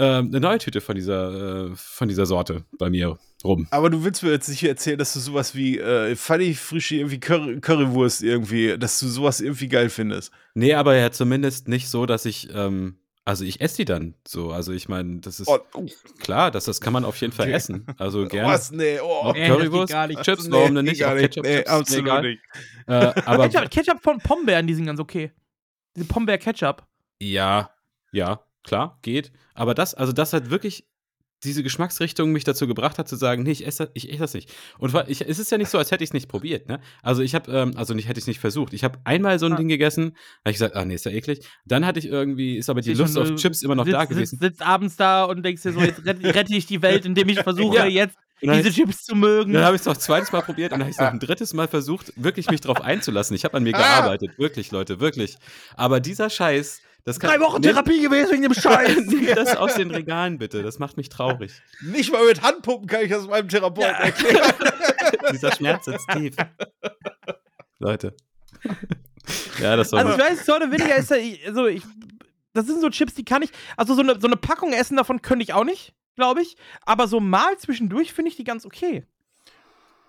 Ähm, 0.00 0.28
eine 0.28 0.40
neue 0.40 0.58
Tüte 0.58 0.80
von 0.80 0.94
dieser, 0.94 1.70
äh, 1.70 1.70
von 1.74 2.08
dieser 2.08 2.24
Sorte 2.24 2.64
bei 2.78 2.88
mir 2.88 3.18
rum. 3.42 3.66
Aber 3.70 3.90
du 3.90 4.04
willst 4.04 4.22
mir 4.22 4.30
jetzt 4.30 4.48
nicht 4.48 4.62
erzählen, 4.62 4.98
dass 4.98 5.12
du 5.12 5.18
sowas 5.18 5.54
wie 5.56 5.78
äh, 5.78 6.14
Funny 6.14 6.54
Frische, 6.54 6.96
irgendwie 6.96 7.18
Curry, 7.18 7.60
Currywurst 7.60 8.22
irgendwie, 8.22 8.78
dass 8.78 9.00
du 9.00 9.08
sowas 9.08 9.40
irgendwie 9.40 9.68
geil 9.68 9.90
findest. 9.90 10.32
Nee, 10.54 10.74
aber 10.74 10.94
ja 10.96 11.10
zumindest 11.10 11.66
nicht 11.66 11.88
so, 11.88 12.06
dass 12.06 12.26
ich, 12.26 12.48
ähm, 12.54 12.98
also 13.28 13.44
ich 13.44 13.60
esse 13.60 13.76
die 13.76 13.84
dann 13.84 14.14
so. 14.26 14.52
Also 14.52 14.72
ich 14.72 14.88
meine, 14.88 15.20
das 15.20 15.38
ist 15.38 15.48
Oh, 15.48 15.58
oh, 15.74 15.84
klar, 16.18 16.50
das, 16.50 16.64
das 16.64 16.80
kann 16.80 16.94
man 16.94 17.04
auf 17.04 17.20
jeden 17.20 17.34
Fall 17.34 17.52
essen. 17.52 17.84
Also 17.98 18.26
gerne. 18.26 18.48
was? 18.54 18.70
Nee, 18.70 19.00
oh. 19.00 19.32
Nee, 19.34 19.40
geht 19.40 19.48
Currywurst, 19.48 19.92
gar 19.92 20.06
nicht. 20.06 20.22
Chips, 20.22 20.46
Nee, 20.46 20.52
warum 20.52 20.74
denn 20.76 20.86
nicht? 20.86 21.00
gar 21.00 21.10
Auch 21.10 21.16
nicht. 21.16 21.34
Ketchup, 21.34 21.44
Nee, 21.44 21.56
Chips, 21.58 21.70
absolut 21.70 22.04
egal. 22.06 22.22
nicht. 22.22 22.42
Äh, 22.86 23.12
aber 23.26 23.50
Ketchup, 23.50 23.70
Ketchup 23.70 24.02
von 24.02 24.18
Pombeeren, 24.18 24.66
die 24.66 24.72
sind 24.72 24.86
ganz 24.86 24.98
okay. 24.98 25.30
Diese 25.94 26.06
Pombeer-Ketchup. 26.06 26.86
ja, 27.20 27.70
ja, 28.12 28.40
klar, 28.64 28.98
geht. 29.02 29.30
Aber 29.52 29.74
das, 29.74 29.94
also 29.94 30.12
das 30.14 30.32
hat 30.32 30.48
wirklich 30.48 30.87
diese 31.44 31.62
Geschmacksrichtung 31.62 32.32
mich 32.32 32.44
dazu 32.44 32.66
gebracht 32.66 32.98
hat 32.98 33.08
zu 33.08 33.16
sagen, 33.16 33.42
nee, 33.44 33.52
ich 33.52 33.66
esse 33.66 33.84
das, 33.84 33.90
ich 33.94 34.10
esse 34.10 34.18
das 34.18 34.34
nicht. 34.34 34.52
Und 34.78 34.92
ich, 35.08 35.20
es 35.20 35.38
ist 35.38 35.50
ja 35.52 35.58
nicht 35.58 35.70
so, 35.70 35.78
als 35.78 35.90
hätte 35.90 36.02
ich 36.02 36.10
es 36.10 36.14
nicht 36.14 36.28
probiert, 36.28 36.68
ne? 36.68 36.80
Also 37.02 37.22
ich 37.22 37.34
habe, 37.34 37.50
ähm, 37.52 37.72
also 37.76 37.94
nicht 37.94 38.08
hätte 38.08 38.18
ich 38.18 38.24
es 38.24 38.28
nicht 38.28 38.40
versucht. 38.40 38.72
Ich 38.72 38.82
habe 38.84 38.98
einmal 39.04 39.38
so 39.38 39.46
ein 39.46 39.52
Ah. 39.52 39.56
Ding 39.56 39.68
gegessen, 39.68 40.16
habe 40.44 40.50
ich 40.50 40.54
gesagt, 40.54 40.74
ah 40.76 40.84
nee, 40.84 40.94
ist 40.94 41.04
ja 41.04 41.12
eklig. 41.12 41.46
Dann 41.64 41.86
hatte 41.86 41.98
ich 42.00 42.06
irgendwie, 42.06 42.56
ist 42.56 42.68
aber 42.68 42.80
die 42.80 42.88
Siehst 42.94 43.14
Lust 43.14 43.18
auf 43.18 43.34
Chips 43.36 43.62
immer 43.62 43.74
noch 43.76 43.84
sitzt, 43.84 43.94
da 43.96 44.04
gewesen. 44.04 44.38
Sitzt, 44.38 44.42
sitzt 44.42 44.62
abends 44.62 44.96
da 44.96 45.24
und 45.24 45.44
denkst 45.44 45.62
dir 45.62 45.72
so, 45.72 45.80
jetzt 45.80 46.04
rette, 46.04 46.54
ich 46.56 46.66
die 46.66 46.82
Welt, 46.82 47.06
indem 47.06 47.28
ich 47.28 47.40
versuche, 47.40 47.76
Ja. 47.78 47.84
jetzt 47.86 48.16
diese 48.40 48.70
Chips 48.72 49.04
zu 49.04 49.14
mögen. 49.16 49.52
Dann 49.52 49.64
habe 49.64 49.74
ich 49.76 49.80
es 49.80 49.86
noch 49.86 49.96
zweites 49.96 50.30
Mal 50.32 50.42
probiert 50.42 50.72
und 50.72 50.78
dann 50.78 50.86
habe 50.86 50.90
ich 50.90 50.96
es 50.96 51.00
noch 51.00 51.08
ein 51.12 51.18
drittes 51.18 51.54
Mal 51.54 51.68
versucht, 51.68 52.12
wirklich 52.16 52.50
mich 52.50 52.60
drauf 52.60 52.80
einzulassen. 52.80 53.34
Ich 53.36 53.44
habe 53.44 53.56
an 53.56 53.62
mir 53.64 53.72
gearbeitet, 53.72 54.38
wirklich, 54.38 54.70
Leute, 54.70 55.00
wirklich. 55.00 55.36
Aber 55.76 55.98
dieser 56.00 56.30
Scheiß, 56.30 56.80
das 57.08 57.18
kann. 57.20 57.30
Drei 57.30 57.40
Wochen 57.40 57.60
Nimm- 57.60 57.72
Therapie 57.72 58.00
gewesen 58.00 58.30
wegen 58.32 58.42
dem 58.42 58.54
Scheiß. 58.62 58.96
Nimm 59.06 59.26
das 59.34 59.56
aus 59.56 59.74
den 59.74 59.90
Regalen, 59.90 60.38
bitte. 60.38 60.62
Das 60.62 60.78
macht 60.78 60.96
mich 60.96 61.08
traurig. 61.08 61.52
Nicht 61.82 62.12
mal 62.12 62.24
mit 62.26 62.42
Handpumpen 62.42 62.86
kann 62.88 63.02
ich 63.02 63.10
das 63.10 63.26
meinem 63.26 63.48
Therapeuten 63.48 63.90
Ja. 63.90 63.98
erklären. 64.04 64.52
Dieser 65.32 65.52
Schmerz 65.52 65.84
sitzt 65.86 66.08
tief. 66.10 66.36
Leute. 67.78 68.14
ja, 69.60 69.76
das 69.76 69.92
war. 69.92 70.00
Also 70.00 70.12
ich 70.12 70.18
weiß, 70.18 70.46
so 70.46 70.56
oder 70.56 70.70
weniger 70.70 70.96
ist 70.96 71.10
ja, 71.10 71.16
also 71.46 71.66
ich, 71.66 71.82
das 72.54 72.66
sind 72.66 72.80
so 72.80 72.88
Chips, 72.90 73.14
die 73.14 73.24
kann 73.24 73.42
ich, 73.42 73.50
also 73.76 73.94
so 73.94 74.00
eine, 74.02 74.20
so 74.20 74.26
eine 74.26 74.36
Packung 74.36 74.72
essen 74.72 74.96
davon 74.96 75.22
könnte 75.22 75.42
ich 75.42 75.52
auch 75.52 75.64
nicht, 75.64 75.94
glaube 76.16 76.42
ich. 76.42 76.56
Aber 76.82 77.06
so 77.08 77.20
mal 77.20 77.56
zwischendurch 77.58 78.12
finde 78.12 78.30
ich 78.30 78.36
die 78.36 78.44
ganz 78.44 78.64
okay. 78.66 79.06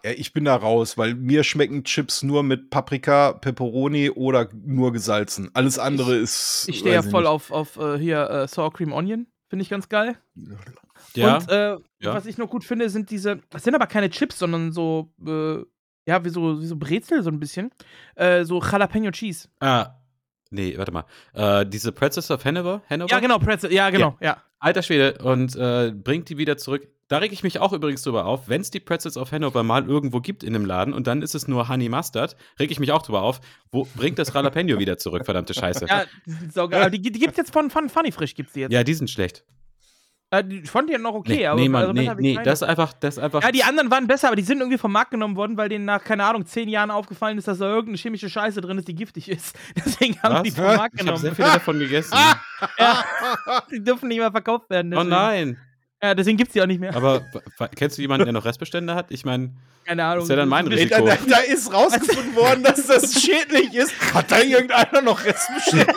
Ja, 0.04 0.12
ich 0.12 0.34
bin 0.34 0.46
da 0.46 0.56
raus, 0.56 0.98
weil 0.98 1.16
mir 1.16 1.44
schmecken 1.44 1.84
Chips 1.84 2.24
nur 2.24 2.44
mit 2.44 2.70
Paprika, 2.70 3.34
Pepperoni 3.34 4.10
oder 4.10 4.50
nur 4.54 4.94
gesalzen. 4.94 5.50
Alles 5.54 5.78
andere 5.78 6.16
ist. 6.16 6.66
Ich 6.70 6.80
stehe 6.80 6.96
ja 6.96 7.02
voll 7.02 7.24
nicht. 7.24 7.30
auf, 7.30 7.52
auf 7.52 7.78
äh, 7.78 7.98
hier 7.98 8.30
äh, 8.30 8.48
Sour 8.48 8.72
Cream 8.72 8.94
Onion, 8.94 9.28
finde 9.50 9.64
ich 9.64 9.70
ganz 9.70 9.90
geil. 9.90 10.18
ja, 11.16 11.38
Und 11.38 11.50
äh, 11.50 11.78
ja. 12.00 12.14
was 12.14 12.26
ich 12.26 12.38
noch 12.38 12.50
gut 12.50 12.64
finde, 12.64 12.90
sind 12.90 13.10
diese, 13.10 13.40
das 13.50 13.64
sind 13.64 13.76
aber 13.76 13.88
keine 13.88 14.10
Chips, 14.10 14.40
sondern 14.40 14.72
so, 14.72 15.12
äh, 15.26 15.58
ja, 16.08 16.24
wie 16.24 16.30
so, 16.30 16.62
wie 16.62 16.66
so 16.66 16.78
Brezel 16.78 17.22
so 17.22 17.30
ein 17.30 17.40
bisschen. 17.40 17.72
Äh, 18.16 18.46
so 18.46 18.62
Jalapeno 18.62 19.12
Cheese. 19.12 19.50
ah, 19.60 19.99
nee, 20.50 20.78
warte 20.78 20.92
mal. 20.92 21.06
Äh, 21.34 21.66
diese 21.66 21.92
Pretzels 21.92 22.30
of 22.32 22.44
Hanover? 22.46 22.82
Hanover? 22.90 23.12
Ja, 23.12 23.20
genau, 23.20 23.40
Pretzel, 23.40 23.72
ja, 23.72 23.90
genau, 23.90 24.18
ja. 24.22 24.44
Alter 24.60 24.82
Schwede, 24.82 25.18
und 25.24 25.56
äh, 25.56 25.92
bringt 25.92 26.30
die 26.30 26.38
wieder 26.38 26.58
zurück. 26.58 26.88
Da 27.08 27.18
reg 27.18 27.32
ich 27.32 27.42
mich 27.42 27.60
auch 27.60 27.74
übrigens 27.74 28.04
drüber 28.04 28.26
auf, 28.26 28.50
wenn 28.50 28.62
es 28.62 28.70
die 28.70 28.80
Pretzels 28.80 29.18
of 29.18 29.32
Hanover 29.32 29.64
mal 29.64 29.88
irgendwo 29.88 30.20
gibt 30.20 30.44
in 30.44 30.54
einem 30.54 30.66
Laden 30.66 30.94
und 30.94 31.08
dann 31.08 31.24
ist 31.24 31.34
es 31.34 31.48
nur 31.48 31.68
Honey 31.68 31.90
Mustard, 31.90 32.36
reg 32.60 32.70
ich 32.70 32.80
mich 32.80 32.92
auch 32.92 33.02
drüber 33.02 33.24
auf. 33.24 33.42
Wo 33.72 33.88
bringt 33.96 34.20
das 34.20 34.32
Jalapeno 34.32 34.78
wieder 34.78 34.98
zurück, 35.00 35.26
verdammte 35.26 35.56
Scheiße? 35.56 35.88
Ja, 35.88 36.04
die 36.26 36.32
sind 36.32 36.54
saugeil. 36.54 36.92
Die, 36.92 37.02
die 37.02 37.20
gibt's 37.20 37.38
jetzt 37.38 37.52
von 37.52 37.72
Fun 37.72 37.90
Funny 37.90 38.12
Frisch, 38.12 38.36
gibt's 38.36 38.54
die 38.54 38.60
jetzt. 38.60 38.72
Ja, 38.72 38.84
die 38.84 38.94
sind 38.94 39.10
schlecht. 39.10 39.44
Äh, 40.32 40.44
die, 40.44 40.60
ich 40.60 40.70
fand 40.70 40.88
die 40.90 40.94
ja 40.94 41.00
noch 41.00 41.16
okay, 41.16 41.38
nee, 41.38 41.46
aber 41.48 41.60
nee, 41.60 41.70
Mann, 41.70 41.82
also 41.82 41.94
nee, 41.94 42.12
nee, 42.20 42.34
keine. 42.36 42.46
das 42.46 42.62
ist 42.62 42.68
einfach, 42.68 42.94
das 42.94 43.18
ist 43.18 43.24
einfach. 43.24 43.42
Ja, 43.42 43.52
die 43.52 43.64
anderen 43.64 43.90
waren 43.90 44.06
besser, 44.06 44.28
aber 44.28 44.36
die 44.36 44.44
sind 44.44 44.60
irgendwie 44.60 44.78
vom 44.78 44.92
Markt 44.92 45.10
genommen 45.10 45.36
worden, 45.36 45.58
weil 45.58 45.70
denen 45.70 45.86
nach, 45.86 46.04
keine 46.04 46.24
Ahnung, 46.24 46.46
zehn 46.46 46.70
Jahren 46.70 46.92
aufgefallen 46.92 47.40
ist, 47.40 47.48
dass 47.48 47.58
da 47.58 47.66
irgendeine 47.66 47.98
chemische 47.98 48.30
Scheiße 48.30 48.62
drin 48.62 48.78
ist, 48.78 48.88
die 48.88 48.94
giftig 48.96 49.28
ist. 49.30 49.56
Deswegen 49.76 50.22
haben 50.22 50.36
Was? 50.36 50.44
die 50.44 50.52
vom 50.52 50.66
Markt 50.66 51.02
ich 51.02 51.08
habe 51.08 51.18
sehr 51.18 51.32
genommen. 51.32 51.36
viele 51.36 51.48
davon 51.48 51.80
gegessen. 51.80 52.14
Ja, 52.78 53.04
die 53.72 53.82
dürfen 53.82 54.10
nicht 54.10 54.18
mehr 54.20 54.32
verkauft 54.32 54.70
werden. 54.70 54.94
oh 54.94 54.98
Deswegen. 54.98 55.10
nein. 55.10 55.58
Ja, 56.04 56.14
deswegen 56.14 56.38
gibt's 56.38 56.54
die 56.54 56.62
auch 56.62 56.66
nicht 56.66 56.80
mehr. 56.80 56.96
Aber 56.96 57.22
kennst 57.76 57.98
du 57.98 58.02
jemanden, 58.02 58.26
der 58.26 58.34
noch 58.40 58.46
Restbestände 58.46 58.96
hat? 58.96 59.08
Ich 59.12 59.26
meine, 59.26 59.52
Keine 59.86 60.04
Ahnung. 60.06 60.24
ist 60.24 60.30
ja 60.30 60.36
dann 60.36 60.48
mein 60.50 60.68
Risiko. 60.68 61.06
da, 61.06 61.16
da, 61.16 61.18
da 61.28 61.38
ist 61.40 61.74
rausgefunden 61.74 62.36
worden, 62.36 62.64
dass 62.64 62.86
das 62.88 63.14
schädlich 63.22 63.74
ist. 63.74 63.94
Hat 64.14 64.32
da 64.32 64.40
irgendeiner 64.40 65.02
noch 65.02 65.24
Restbestände? 65.24 65.88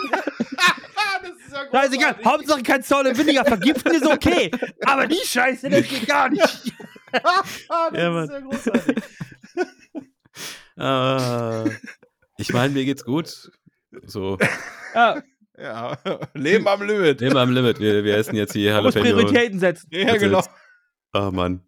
Das 1.23 1.31
ist 1.47 1.53
ja 1.53 1.65
Da 1.71 1.81
ist 1.83 1.95
egal. 1.95 2.15
großartig. 2.15 2.27
Hauptsache 2.27 2.63
kein 2.63 2.83
Zoll 2.83 3.07
und 3.07 3.19
weniger 3.19 3.45
vergiften 3.45 3.93
ist 3.93 4.07
okay. 4.07 4.51
Aber 4.87 5.07
die 5.07 5.21
Scheiße, 5.25 5.71
das 5.71 5.87
geht 5.89 6.07
gar 6.07 6.29
nicht. 6.29 6.43
das 7.13 7.23
Ja, 7.93 8.11
Mann. 8.11 8.25
ist 8.25 8.31
ja 8.33 8.41
großartig. 8.41 8.97
äh, 10.79 11.71
ich 12.39 12.53
meine, 12.53 12.73
mir 12.73 12.85
geht's 12.85 13.05
gut. 13.05 13.51
So, 14.07 14.39
Ja, 14.95 15.23
Ja, 15.59 15.99
Leben 16.35 16.67
am 16.67 16.83
Limit. 16.83 17.21
immer 17.23 17.41
am 17.41 17.53
Limit. 17.53 17.79
Wir, 17.79 18.03
wir 18.05 18.17
essen 18.17 18.35
jetzt 18.37 18.53
hier 18.55 18.71
Jalapeno. 18.73 19.05
Prioritäten 19.05 19.59
setzen. 19.61 19.89
Ja, 19.93 20.17
genau. 20.17 20.43
Oh 21.15 21.31
Mann. 21.31 21.61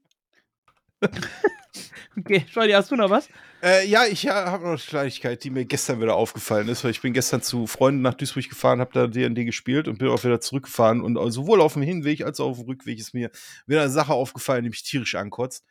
Okay, 2.18 2.46
Scholli, 2.50 2.72
hast 2.72 2.90
du 2.90 2.96
noch 2.96 3.10
was? 3.10 3.28
Äh, 3.64 3.86
ja, 3.86 4.04
ich 4.04 4.28
habe 4.28 4.62
noch 4.62 4.72
eine 4.72 4.78
Kleinigkeit, 4.78 5.42
die 5.42 5.48
mir 5.48 5.64
gestern 5.64 5.98
wieder 5.98 6.16
aufgefallen 6.16 6.68
ist, 6.68 6.84
weil 6.84 6.90
ich 6.90 7.00
bin 7.00 7.14
gestern 7.14 7.40
zu 7.40 7.66
Freunden 7.66 8.02
nach 8.02 8.12
Duisburg 8.12 8.46
gefahren, 8.46 8.78
habe 8.78 8.92
da 8.92 9.06
D&D 9.06 9.46
gespielt 9.46 9.88
und 9.88 9.96
bin 9.96 10.08
auch 10.08 10.22
wieder 10.22 10.38
zurückgefahren 10.38 11.00
und 11.00 11.16
äh, 11.16 11.30
sowohl 11.30 11.62
auf 11.62 11.72
dem 11.72 11.80
Hinweg 11.80 12.26
als 12.26 12.40
auch 12.40 12.50
auf 12.50 12.58
dem 12.58 12.66
Rückweg 12.66 12.98
ist 12.98 13.14
mir 13.14 13.30
wieder 13.66 13.80
eine 13.80 13.90
Sache 13.90 14.12
aufgefallen, 14.12 14.64
die 14.64 14.68
mich 14.68 14.82
tierisch 14.82 15.14
ankotzt. 15.14 15.64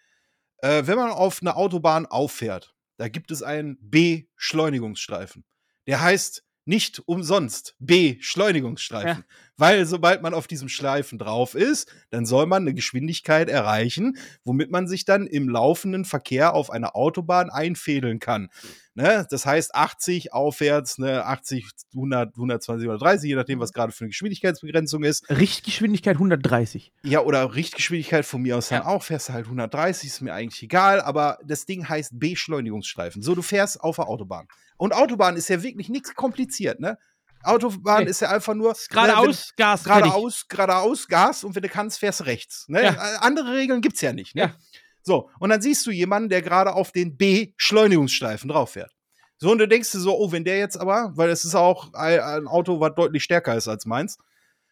Äh, 0.57 0.87
wenn 0.87 0.97
man 0.97 1.11
auf 1.11 1.43
einer 1.43 1.55
Autobahn 1.55 2.07
auffährt, 2.07 2.73
da 2.97 3.09
gibt 3.09 3.29
es 3.29 3.43
einen 3.43 3.77
B-Schleunigungsstreifen. 3.79 5.43
Der 5.85 6.01
heißt 6.01 6.43
nicht 6.65 6.99
umsonst 7.07 7.75
B-Schleunigungsstreifen. 7.77 9.23
Weil 9.57 9.85
sobald 9.85 10.21
man 10.23 10.33
auf 10.33 10.47
diesem 10.47 10.67
Schleifen 10.69 11.19
drauf 11.19 11.53
ist, 11.53 11.87
dann 12.09 12.25
soll 12.25 12.47
man 12.47 12.63
eine 12.63 12.73
Geschwindigkeit 12.73 13.49
erreichen, 13.49 14.17
womit 14.43 14.71
man 14.71 14.87
sich 14.87 15.05
dann 15.05 15.27
im 15.27 15.47
laufenden 15.47 16.05
Verkehr 16.05 16.53
auf 16.55 16.71
einer 16.71 16.95
Autobahn 16.95 17.49
einfädeln 17.51 18.19
kann. 18.19 18.49
Ne? 18.95 19.25
Das 19.29 19.45
heißt 19.45 19.73
80 19.73 20.33
aufwärts, 20.33 20.97
ne? 20.99 21.25
80, 21.25 21.65
100, 21.95 22.35
120, 22.35 22.87
130, 22.87 23.29
je 23.29 23.35
nachdem, 23.35 23.59
was 23.59 23.73
gerade 23.73 23.91
für 23.91 24.01
eine 24.01 24.09
Geschwindigkeitsbegrenzung 24.09 25.03
ist. 25.03 25.27
Richtgeschwindigkeit 25.29 26.15
130. 26.15 26.91
Ja, 27.03 27.21
oder 27.21 27.55
Richtgeschwindigkeit 27.55 28.25
von 28.25 28.41
mir 28.43 28.57
aus 28.57 28.69
dann 28.69 28.83
Ja. 28.83 28.87
auch, 28.87 29.01
fährst 29.03 29.29
du 29.29 29.33
halt 29.33 29.47
130, 29.47 30.09
ist 30.09 30.21
mir 30.21 30.33
eigentlich 30.33 30.61
egal, 30.63 31.01
aber 31.01 31.39
das 31.43 31.65
Ding 31.65 31.87
heißt 31.89 32.19
Beschleunigungsstreifen. 32.19 33.21
So, 33.23 33.33
du 33.35 33.41
fährst 33.41 33.81
auf 33.81 33.95
der 33.95 34.07
Autobahn. 34.07 34.47
Und 34.77 34.93
Autobahn 34.93 35.37
ist 35.37 35.49
ja 35.49 35.63
wirklich 35.63 35.89
nichts 35.89 36.13
kompliziert, 36.15 36.79
ne? 36.79 36.97
Autobahn 37.43 38.03
Nee. 38.03 38.09
ist 38.09 38.21
ja 38.21 38.29
einfach 38.29 38.53
nur 38.53 38.69
ne, 38.71 38.77
Geradeaus, 38.89 39.53
Gas, 39.57 39.83
fertig. 39.83 40.03
geradeaus, 40.03 40.47
geradeaus, 40.47 41.07
Gas 41.07 41.43
und 41.43 41.55
wenn 41.55 41.63
du 41.63 41.69
kannst, 41.69 41.99
fährst 41.99 42.21
du 42.21 42.23
rechts. 42.25 42.65
Ne? 42.67 42.83
Ja. 42.83 42.91
Andere 43.19 43.53
Regeln 43.55 43.81
gibt's 43.81 44.01
ja 44.01 44.13
nicht. 44.13 44.35
Ne? 44.35 44.41
Ja. 44.41 44.55
So, 45.01 45.29
und 45.39 45.49
dann 45.49 45.61
siehst 45.61 45.85
du 45.85 45.91
jemanden, 45.91 46.29
der 46.29 46.41
gerade 46.41 46.73
auf 46.73 46.91
den 46.91 47.17
B-Schleunigungsstreifen 47.17 48.49
drauf 48.49 48.71
fährt. 48.71 48.91
So, 49.37 49.51
und 49.51 49.57
du 49.57 49.67
denkst 49.67 49.91
dir 49.91 49.99
so, 49.99 50.17
oh, 50.17 50.31
wenn 50.31 50.45
der 50.45 50.57
jetzt 50.57 50.77
aber, 50.77 51.11
weil 51.15 51.29
es 51.29 51.43
ist 51.43 51.55
auch 51.55 51.93
ein, 51.93 52.19
ein 52.19 52.47
Auto, 52.47 52.79
was 52.79 52.95
deutlich 52.95 53.23
stärker 53.23 53.55
ist 53.55 53.67
als 53.67 53.85
meins, 53.85 54.17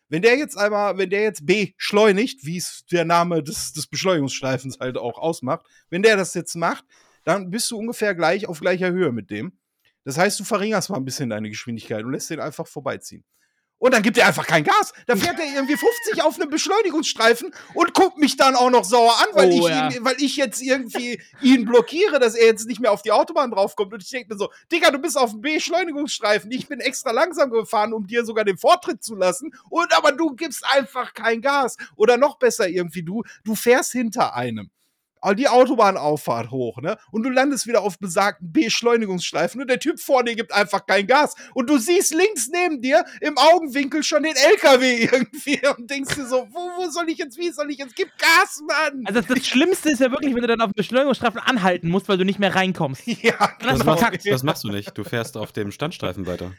wenn 0.07 0.21
der 0.21 0.37
jetzt 0.37 0.57
einmal, 0.57 0.97
wenn 0.97 1.09
der 1.09 1.21
jetzt 1.23 1.45
beschleunigt, 1.45 2.45
wie 2.45 2.57
es 2.57 2.85
der 2.91 3.05
Name 3.05 3.43
des, 3.43 3.73
des 3.73 3.87
Beschleunigungsstreifens 3.87 4.79
halt 4.79 4.97
auch 4.97 5.17
ausmacht, 5.17 5.65
wenn 5.89 6.03
der 6.03 6.17
das 6.17 6.33
jetzt 6.33 6.55
macht, 6.55 6.85
dann 7.23 7.49
bist 7.49 7.69
du 7.71 7.77
ungefähr 7.77 8.15
gleich 8.15 8.47
auf 8.47 8.59
gleicher 8.59 8.91
Höhe 8.91 9.11
mit 9.11 9.29
dem. 9.29 9.53
Das 10.03 10.17
heißt, 10.17 10.39
du 10.39 10.43
verringerst 10.43 10.89
mal 10.89 10.97
ein 10.97 11.05
bisschen 11.05 11.29
deine 11.29 11.49
Geschwindigkeit 11.49 12.03
und 12.03 12.11
lässt 12.11 12.29
den 12.29 12.39
einfach 12.39 12.67
vorbeiziehen. 12.67 13.23
Und 13.77 13.95
dann 13.95 14.03
gibt 14.03 14.15
er 14.19 14.27
einfach 14.27 14.45
kein 14.45 14.63
Gas. 14.63 14.93
Da 15.07 15.15
fährt 15.15 15.39
er 15.39 15.55
irgendwie 15.55 15.75
50 15.75 16.21
auf 16.21 16.39
einem 16.39 16.51
Beschleunigungsstreifen 16.51 17.51
und 17.73 17.95
guckt 17.95 18.19
mich 18.19 18.37
dann 18.37 18.55
auch 18.55 18.69
noch 18.69 18.83
sauer 18.83 19.15
an, 19.19 19.25
weil, 19.33 19.49
Oh, 19.49 19.67
ich, 19.67 19.73
ja. 19.73 19.89
ihn, 19.89 20.05
weil 20.05 20.17
ich 20.19 20.35
jetzt 20.35 20.61
irgendwie 20.61 21.19
ihn 21.41 21.65
blockiere, 21.65 22.19
dass 22.19 22.35
er 22.35 22.45
jetzt 22.45 22.67
nicht 22.67 22.79
mehr 22.79 22.91
auf 22.91 23.01
die 23.01 23.11
Autobahn 23.11 23.49
draufkommt. 23.49 23.91
Und 23.91 24.03
ich 24.03 24.09
denke 24.11 24.31
mir 24.31 24.37
so, 24.37 24.51
Digga, 24.71 24.91
du 24.91 24.99
bist 24.99 25.17
auf 25.17 25.31
dem 25.31 25.41
Beschleunigungsstreifen. 25.41 26.51
Ich 26.51 26.67
bin 26.67 26.79
extra 26.79 27.09
langsam 27.09 27.49
gefahren, 27.49 27.93
um 27.93 28.05
dir 28.05 28.23
sogar 28.23 28.45
den 28.45 28.59
Vortritt 28.59 29.03
zu 29.03 29.15
lassen. 29.15 29.51
Und 29.71 29.97
aber 29.97 30.11
du 30.11 30.35
gibst 30.35 30.63
einfach 30.71 31.15
kein 31.15 31.41
Gas. 31.41 31.75
Oder 31.95 32.17
noch 32.17 32.37
besser 32.37 32.69
irgendwie, 32.69 33.01
du, 33.01 33.23
du 33.43 33.55
fährst 33.55 33.93
hinter 33.93 34.35
einem 34.35 34.69
die 35.35 35.47
Autobahnauffahrt 35.47 36.51
hoch, 36.51 36.81
ne? 36.81 36.97
Und 37.11 37.23
du 37.23 37.29
landest 37.29 37.67
wieder 37.67 37.81
auf 37.81 37.99
besagten 37.99 38.51
Beschleunigungsstreifen 38.51 39.61
und 39.61 39.69
der 39.69 39.79
Typ 39.79 39.99
vor 39.99 40.23
dir 40.23 40.35
gibt 40.35 40.51
einfach 40.53 40.85
kein 40.85 41.07
Gas. 41.07 41.35
Und 41.53 41.69
du 41.69 41.77
siehst 41.77 42.13
links 42.13 42.49
neben 42.49 42.81
dir 42.81 43.05
im 43.21 43.37
Augenwinkel 43.37 44.03
schon 44.03 44.23
den 44.23 44.35
LKW 44.35 45.03
irgendwie 45.11 45.61
und 45.77 45.89
denkst 45.89 46.15
dir 46.15 46.25
so, 46.25 46.47
wo, 46.51 46.59
wo 46.77 46.89
soll 46.89 47.09
ich 47.09 47.17
jetzt, 47.17 47.37
wie 47.37 47.51
soll 47.51 47.69
ich 47.71 47.77
jetzt? 47.77 47.95
Gib 47.95 48.09
Gas, 48.17 48.61
Mann! 48.67 49.03
Also 49.05 49.21
das, 49.21 49.29
das 49.29 49.47
Schlimmste 49.47 49.91
ist 49.91 49.99
ja 49.99 50.11
wirklich, 50.11 50.33
wenn 50.33 50.41
du 50.41 50.47
dann 50.47 50.61
auf 50.61 50.71
dem 50.71 50.75
Beschleunigungsstreifen 50.75 51.39
anhalten 51.39 51.89
musst, 51.89 52.09
weil 52.09 52.17
du 52.17 52.25
nicht 52.25 52.39
mehr 52.39 52.55
reinkommst. 52.55 53.05
ja, 53.05 53.33
Das 53.37 53.57
Das, 53.59 53.73
ist 53.73 53.79
genau. 53.81 54.01
machst, 54.01 54.25
das 54.27 54.43
machst 54.43 54.63
du 54.63 54.69
nicht. 54.69 54.97
Du 54.97 55.03
fährst 55.03 55.37
auf 55.37 55.51
dem 55.51 55.71
Standstreifen 55.71 56.25
weiter. 56.27 56.51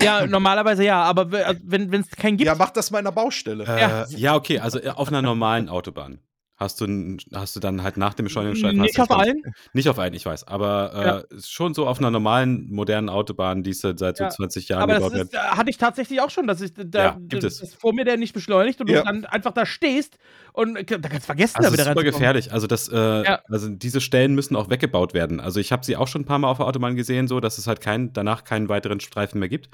Ja, 0.00 0.26
normalerweise 0.26 0.84
ja, 0.84 1.02
aber 1.02 1.28
also 1.44 1.60
wenn 1.64 1.92
es 1.92 2.10
keinen 2.10 2.36
gibt, 2.36 2.46
Ja, 2.46 2.54
mach 2.54 2.70
das 2.70 2.90
mal 2.90 3.00
in 3.00 3.04
der 3.04 3.12
Baustelle. 3.12 3.64
Äh, 3.64 3.80
Ja. 3.80 4.06
ja. 4.08 4.34
okay, 4.36 4.60
also 4.60 4.78
äh, 4.80 4.90
auf 4.90 5.08
einer 5.08 5.22
normalen 5.22 5.68
Autobahn. 5.68 6.20
Hast 6.58 6.80
du, 6.80 7.16
hast 7.32 7.54
du 7.56 7.60
dann 7.60 7.82
halt 7.82 7.96
nach 7.96 8.14
dem 8.14 8.24
Beschleunigungsstreifen. 8.24 8.80
Nicht 8.80 8.98
hast 8.98 9.10
du 9.10 9.14
auf 9.14 9.20
allen. 9.20 9.42
Nicht 9.72 9.88
auf 9.88 9.98
allen, 9.98 10.12
ich 10.12 10.26
weiß. 10.26 10.46
Aber 10.48 11.24
äh, 11.30 11.40
schon 11.40 11.72
so 11.72 11.86
auf 11.86 11.98
einer 11.98 12.10
normalen, 12.10 12.68
modernen 12.70 13.08
Autobahn, 13.08 13.62
die 13.62 13.70
es 13.70 13.80
seit 13.80 13.98
seit 14.00 14.18
Ja, 14.18 14.30
so 14.30 14.36
20 14.36 14.68
Jahren 14.68 14.82
Aber 14.82 14.94
das 14.94 15.04
gebaut 15.04 15.20
ist, 15.26 15.32
wird. 15.32 15.34
äh, 15.44 15.46
hatte 15.56 15.70
ich 15.70 15.78
tatsächlich 15.78 16.20
auch 16.20 16.30
schon, 16.30 16.46
dass 16.48 16.60
ich 16.60 16.72
da, 16.74 17.04
Ja, 17.04 17.16
gibt 17.28 17.44
das, 17.44 17.54
es. 17.54 17.60
das 17.60 17.74
vor 17.74 17.94
mir 17.94 18.04
der 18.04 18.16
nicht 18.16 18.34
beschleunigt 18.34 18.80
und 18.80 18.90
Ja. 18.90 18.98
du 19.00 19.04
dann 19.04 19.24
einfach 19.24 19.52
da 19.52 19.64
stehst 19.66 20.18
und 20.52 20.74
da 20.74 20.84
kannst 20.84 21.14
du 21.14 21.26
vergessen, 21.26 21.56
Also 21.58 21.70
da 21.70 21.70
das 21.70 21.72
wieder 21.72 21.82
ist 21.82 21.88
super 21.88 22.00
reinzukommen. 22.00 22.12
gefährlich. 22.12 22.52
Also 22.52 22.66
das, 22.66 22.88
äh, 22.88 22.96
Ja. 23.24 23.40
also 23.48 23.68
diese 23.68 24.00
Stellen 24.00 24.34
müssen 24.34 24.56
auch 24.56 24.68
weggebaut 24.68 25.14
werden. 25.14 25.38
Also 25.40 25.60
ich 25.60 25.70
habe 25.70 25.84
sie 25.84 25.96
auch 25.96 26.08
schon 26.08 26.22
ein 26.22 26.26
paar 26.26 26.38
Mal 26.40 26.48
auf 26.50 26.56
der 26.58 26.66
Autobahn 26.66 26.96
gesehen, 26.96 27.28
so 27.28 27.38
dass 27.40 27.58
es 27.58 27.66
halt 27.68 27.80
kein, 27.80 28.12
danach 28.12 28.42
keinen 28.44 28.68
weiteren 28.68 28.98
Streifen 29.00 29.38
mehr 29.38 29.48
gibt. 29.48 29.68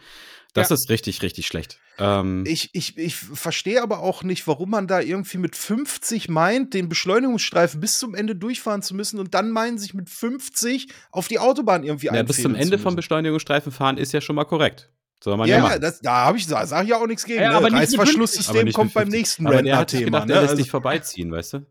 Das 0.55 0.71
Ja. 0.71 0.75
ist 0.75 0.89
richtig, 0.89 1.21
richtig 1.23 1.47
schlecht. 1.47 1.79
Ähm, 1.99 2.45
Ich, 2.47 2.71
ich, 2.75 2.97
ich 2.97 3.17
verstehe 3.17 3.83
aber 3.83 3.99
auch 3.99 4.23
nicht, 4.23 4.47
warum 4.47 4.71
man 4.71 4.87
da 4.87 5.01
irgendwie 5.01 5.39
mit 5.39 5.57
50 5.57 6.29
meint, 6.29 6.75
den 6.75 6.89
Beschleunigungsstreifen 6.89 7.81
bis 7.81 7.99
zum 7.99 8.15
Ende 8.15 8.35
durchfahren 8.37 8.81
zu 8.81 8.95
müssen 8.95 9.19
und 9.19 9.35
dann 9.35 9.51
meinen, 9.51 9.79
sich 9.79 9.95
mit 9.95 10.09
50 10.09 10.89
auf 11.11 11.29
die 11.29 11.39
Autobahn 11.39 11.83
irgendwie 11.85 12.07
ja, 12.07 12.23
bis 12.23 12.41
zum 12.41 12.55
Ende 12.55 12.77
zu 12.79 12.83
vom. 12.85 12.97
Beschleunigungsstreifen 12.97 13.73
fahren 13.73 13.97
ist 13.99 14.13
ja 14.13 14.21
schon 14.21 14.37
mal 14.37 14.45
korrekt. 14.45 14.91
Soll 15.23 15.37
man 15.37 15.49
ja, 15.49 15.59
Ja, 15.59 15.79
das, 15.79 16.01
da 16.01 16.25
habe 16.27 16.39
ich, 16.39 16.47
da 16.47 16.67
sage 16.67 16.85
ich 16.85 16.91
ja 16.91 16.99
auch 16.99 17.07
nichts 17.07 17.25
gegen. 17.25 17.41
Ja, 17.43 17.51
ne? 17.51 17.57
aber 17.57 17.67
Aber 17.69 17.77
Reißverschlusssystem 17.77 18.73
kommt 18.73 18.95
beim 18.95 19.05
50. 19.05 19.19
nächsten 19.21 19.47
Aber 19.47 19.63
der 19.63 19.77
hat 19.77 19.91
sich 19.91 20.01
Rentner-Thema. 20.01 20.19
gedacht, 20.25 20.29
Ne? 20.29 20.33
der 20.35 20.43
lässt 20.43 20.51
Also, 20.53 20.63
dich 20.63 20.71
vorbeiziehen, 20.71 21.33
weißt 21.33 21.53
du? 21.55 21.67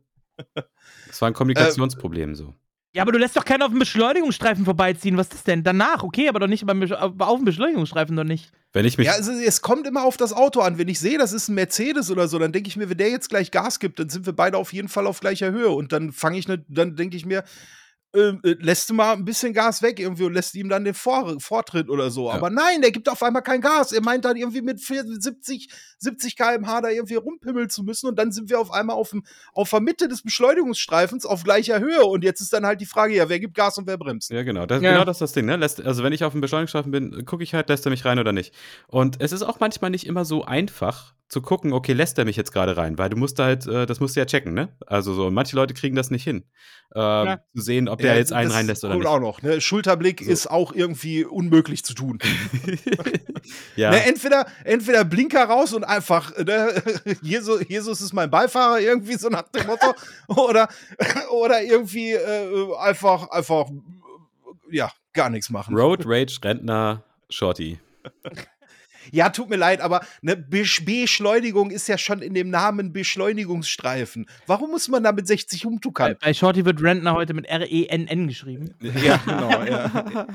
Das 1.07 1.21
war 1.21 1.27
ein 1.29 1.33
Kommunikationsproblem 1.33 2.35
so. 2.35 2.53
Ja, 2.95 3.01
aber 3.03 3.11
du 3.11 3.17
lässt 3.19 3.35
doch 3.37 3.45
keinen 3.45 3.61
auf 3.63 3.69
dem 3.69 3.79
Beschleunigungsstreifen 3.79 4.65
vorbeiziehen. 4.65 5.17
Was 5.17 5.27
ist 5.27 5.33
das 5.33 5.43
denn? 5.43 5.63
Danach, 5.63 6.03
okay, 6.03 6.27
aber 6.29 6.39
doch 6.39 6.47
nicht 6.47 6.65
beim 6.65 6.79
Besch 6.79 6.91
auf 6.91 7.35
dem 7.37 7.45
Beschleunigungsstreifen 7.45 8.15
doch 8.15 8.23
nicht. 8.23 8.51
Wenn 8.73 8.85
ich 8.85 8.97
mich. 8.97 9.07
ja, 9.07 9.13
es, 9.17 9.27
ist- 9.27 9.45
es 9.45 9.61
kommt 9.61 9.85
immer 9.87 10.03
auf 10.03 10.17
das 10.17 10.33
Auto 10.33 10.59
an. 10.61 10.77
Wenn 10.77 10.87
ich 10.87 10.99
sehe, 10.99 11.17
das 11.17 11.31
ist 11.31 11.47
ein 11.47 11.53
Mercedes 11.55 12.09
oder 12.11 12.27
so, 12.27 12.39
dann 12.39 12.51
denke 12.51 12.67
ich 12.67 12.75
mir, 12.75 12.89
wenn 12.89 12.97
der 12.97 13.09
jetzt 13.11 13.29
gleich 13.29 13.51
Gas 13.51 13.79
gibt, 13.79 13.99
dann 13.99 14.09
sind 14.09 14.25
wir 14.25 14.33
beide 14.33 14.57
auf 14.57 14.73
jeden 14.73 14.89
Fall 14.89 15.05
auf 15.07 15.19
gleicher 15.19 15.51
Höhe. 15.51 15.69
Und 15.69 15.91
dann 15.93 16.11
fange 16.11 16.37
ich, 16.39 16.47
ne, 16.47 16.65
dann 16.67 16.95
denke 16.95 17.15
ich 17.15 17.25
mir, 17.25 17.43
ähm, 18.15 18.41
äh, 18.43 18.55
lässt 18.59 18.89
du 18.89 18.93
mal 18.93 19.13
ein 19.13 19.25
bisschen 19.25 19.53
Gas 19.53 19.81
weg 19.81 19.99
irgendwie 19.99 20.23
und 20.23 20.33
lässt 20.33 20.53
ihm 20.55 20.69
dann 20.69 20.85
den 20.85 20.93
Vor 20.93 21.39
Vortritt 21.39 21.89
oder 21.89 22.11
so. 22.11 22.27
Ja. 22.29 22.33
Aber 22.35 22.49
nein, 22.49 22.81
der 22.81 22.91
gibt 22.91 23.09
auf 23.09 23.23
einmal 23.23 23.41
kein 23.41 23.61
Gas. 23.61 23.91
Er 23.91 24.01
meint 24.01 24.25
dann 24.25 24.37
irgendwie 24.37 24.61
mit 24.61 24.79
40, 24.81 25.21
70, 25.23 25.69
70 26.03 26.35
km/h 26.37 26.81
da 26.81 26.89
irgendwie 26.89 27.15
rumpimmeln 27.15 27.69
zu 27.69 27.83
müssen 27.83 28.07
und 28.07 28.19
dann 28.19 28.31
sind 28.31 28.49
wir 28.49 28.59
auf 28.59 28.71
einmal 28.71 28.95
auf, 28.95 29.09
dem, 29.11 29.23
auf 29.53 29.69
der 29.69 29.79
Mitte 29.79 30.07
des 30.07 30.21
Beschleunigungsstreifens 30.21 31.25
auf 31.25 31.43
gleicher 31.43 31.79
Höhe. 31.79 32.03
Und 32.05 32.23
jetzt 32.23 32.41
ist 32.41 32.53
dann 32.53 32.65
halt 32.65 32.81
die 32.81 32.85
Frage, 32.85 33.15
ja, 33.15 33.29
wer 33.29 33.39
gibt 33.39 33.55
Gas 33.55 33.77
und 33.77 33.87
wer 33.87 33.97
bremst? 33.97 34.29
Ja, 34.31 34.43
genau. 34.43 34.65
Das, 34.65 34.81
Ja. 34.81 34.91
Genau 34.93 35.05
das 35.05 35.17
ist 35.17 35.21
das 35.21 35.31
Ding, 35.33 35.45
ne? 35.45 35.55
Lässt, 35.55 35.81
also 35.81 36.03
wenn 36.03 36.13
ich 36.13 36.23
auf 36.23 36.33
dem 36.33 36.41
Beschleunigungsstreifen 36.41 36.91
bin, 36.91 37.25
gucke 37.25 37.43
ich 37.43 37.53
halt, 37.53 37.69
lässt 37.69 37.85
er 37.85 37.89
mich 37.89 38.05
rein 38.05 38.19
oder 38.19 38.31
nicht. 38.33 38.53
Und 38.87 39.21
es 39.21 39.31
ist 39.31 39.41
auch 39.43 39.59
manchmal 39.59 39.89
nicht 39.91 40.05
immer 40.05 40.25
so 40.25 40.43
einfach 40.45 41.13
zu 41.29 41.41
gucken, 41.41 41.73
okay, 41.73 41.93
lässt 41.93 42.19
er 42.19 42.25
mich 42.25 42.35
jetzt 42.35 42.51
gerade 42.51 42.77
rein, 42.77 42.99
weil 42.99 43.09
du 43.09 43.17
musst 43.17 43.39
halt, 43.39 43.65
äh, 43.65 43.87
das 43.87 43.99
musst 43.99 44.15
du 44.15 44.19
ja 44.19 44.25
checken, 44.27 44.53
ne? 44.53 44.69
Also 44.85 45.13
so, 45.15 45.31
manche 45.31 45.55
Leute 45.55 45.73
kriegen 45.73 45.95
das 45.95 46.11
nicht 46.11 46.23
hin, 46.23 46.43
ähm, 46.93 47.37
zu 47.55 47.61
sehen, 47.63 47.89
ob 47.89 47.99
der 47.99 48.11
Ja, 48.13 48.19
jetzt 48.19 48.31
einen 48.31 48.51
reinlässt 48.51 48.83
oder 48.83 48.93
nicht. 48.95 49.07
auch 49.07 49.19
noch. 49.19 49.41
Ne? 49.41 49.59
Schulterblick 49.59 50.21
So. 50.23 50.29
ist 50.29 50.45
auch 50.51 50.73
irgendwie 50.73 51.25
unmöglich 51.25 51.83
zu 51.83 51.95
tun. 51.95 52.19
ja, 53.75 53.89
Ne, 53.91 54.05
entweder, 54.05 54.45
entweder 54.63 55.03
Blinker 55.05 55.43
raus 55.45 55.73
und 55.73 55.83
einfach, 55.95 56.35
ne, 56.37 56.81
Jesus, 57.21 57.63
Jesus 57.67 58.01
ist 58.01 58.13
mein 58.13 58.29
Beifahrer, 58.29 58.79
irgendwie 58.79 59.15
so 59.15 59.29
nach 59.29 59.43
dem 59.49 59.65
Motto. 59.67 59.93
oder, 60.27 60.67
oder 61.31 61.61
irgendwie 61.63 62.11
äh, 62.11 62.75
einfach, 62.79 63.29
einfach, 63.29 63.67
ja, 64.69 64.91
gar 65.13 65.29
nichts 65.29 65.49
machen. 65.49 65.75
Road 65.75 66.03
Rage 66.05 66.39
Rentner 66.43 67.03
Shorty. 67.29 67.79
Ja, 69.11 69.29
tut 69.29 69.49
mir 69.49 69.57
leid, 69.57 69.81
aber 69.81 70.05
ne, 70.21 70.37
Besch 70.37 70.85
Beschleunigung 70.85 71.71
ist 71.71 71.87
ja 71.87 71.97
schon 71.97 72.21
in 72.21 72.33
dem 72.33 72.49
Namen 72.49 72.93
Beschleunigungsstreifen. 72.93 74.27
Warum 74.47 74.71
muss 74.71 74.87
man 74.87 75.03
da 75.03 75.11
mit 75.11 75.27
60 75.27 75.63
Bei, 75.63 75.67
umtuckern? 75.67 76.15
bei 76.21 76.33
Shorty 76.33 76.65
wird 76.65 76.81
Rentner 76.81 77.13
heute 77.13 77.33
mit 77.33 77.45
R-E-N-N 77.45 78.27
geschrieben. 78.27 78.73
Ja, 78.81 79.17
genau, 79.17 79.63
ja. 79.65 80.27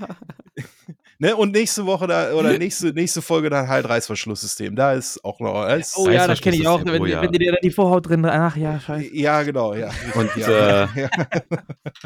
Ne, 1.18 1.36
und 1.36 1.52
nächste 1.52 1.86
Woche 1.86 2.06
da, 2.06 2.32
oder 2.32 2.56
nächste, 2.58 2.92
nächste 2.92 3.22
Folge 3.22 3.50
dann 3.50 3.68
halt 3.68 3.88
Reißverschlusssystem. 3.88 4.74
Da 4.76 4.92
ist 4.92 5.24
auch 5.24 5.40
noch. 5.40 5.54
da 5.64 5.74
ist- 5.74 5.96
Oh 5.96 6.08
ja, 6.08 6.26
das 6.26 6.40
kenne 6.40 6.56
ich 6.56 6.66
auch. 6.66 6.84
Wenn, 6.84 7.00
oh 7.02 7.06
ja. 7.06 7.22
wenn 7.22 7.32
dir 7.32 7.52
da 7.52 7.58
die 7.62 7.70
Vorhaut 7.70 8.08
drin. 8.08 8.24
Ach 8.24 8.56
ja, 8.56 8.80
scheiße. 8.80 9.14
Ja, 9.14 9.42
genau, 9.42 9.74
ja. 9.74 9.90
Und 10.14 10.34
ja. 10.36 10.84
äh, 10.84 10.88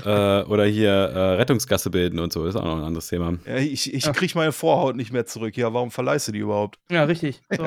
ja. 0.05 0.41
äh, 0.41 0.45
oder 0.45 0.65
hier 0.65 0.91
äh, 0.91 1.35
Rettungsgasse 1.37 1.91
bilden 1.91 2.19
und 2.19 2.33
so, 2.33 2.45
ist 2.47 2.57
auch 2.57 2.65
noch 2.65 2.79
ein 2.79 2.85
anderes 2.85 3.07
Thema. 3.09 3.35
Ja, 3.47 3.57
ich 3.57 3.93
ich 3.93 4.13
kriege 4.13 4.33
meine 4.37 4.53
Vorhaut 4.53 4.97
nicht 4.97 5.13
mehr 5.13 5.27
zurück. 5.27 5.57
Ja, 5.57 5.73
warum 5.73 5.91
verleihst 5.91 6.29
du 6.29 6.33
die 6.33 6.39
überhaupt? 6.41 6.79
Ja, 6.91 7.05
richtig. 7.05 7.43
So. 7.57 7.67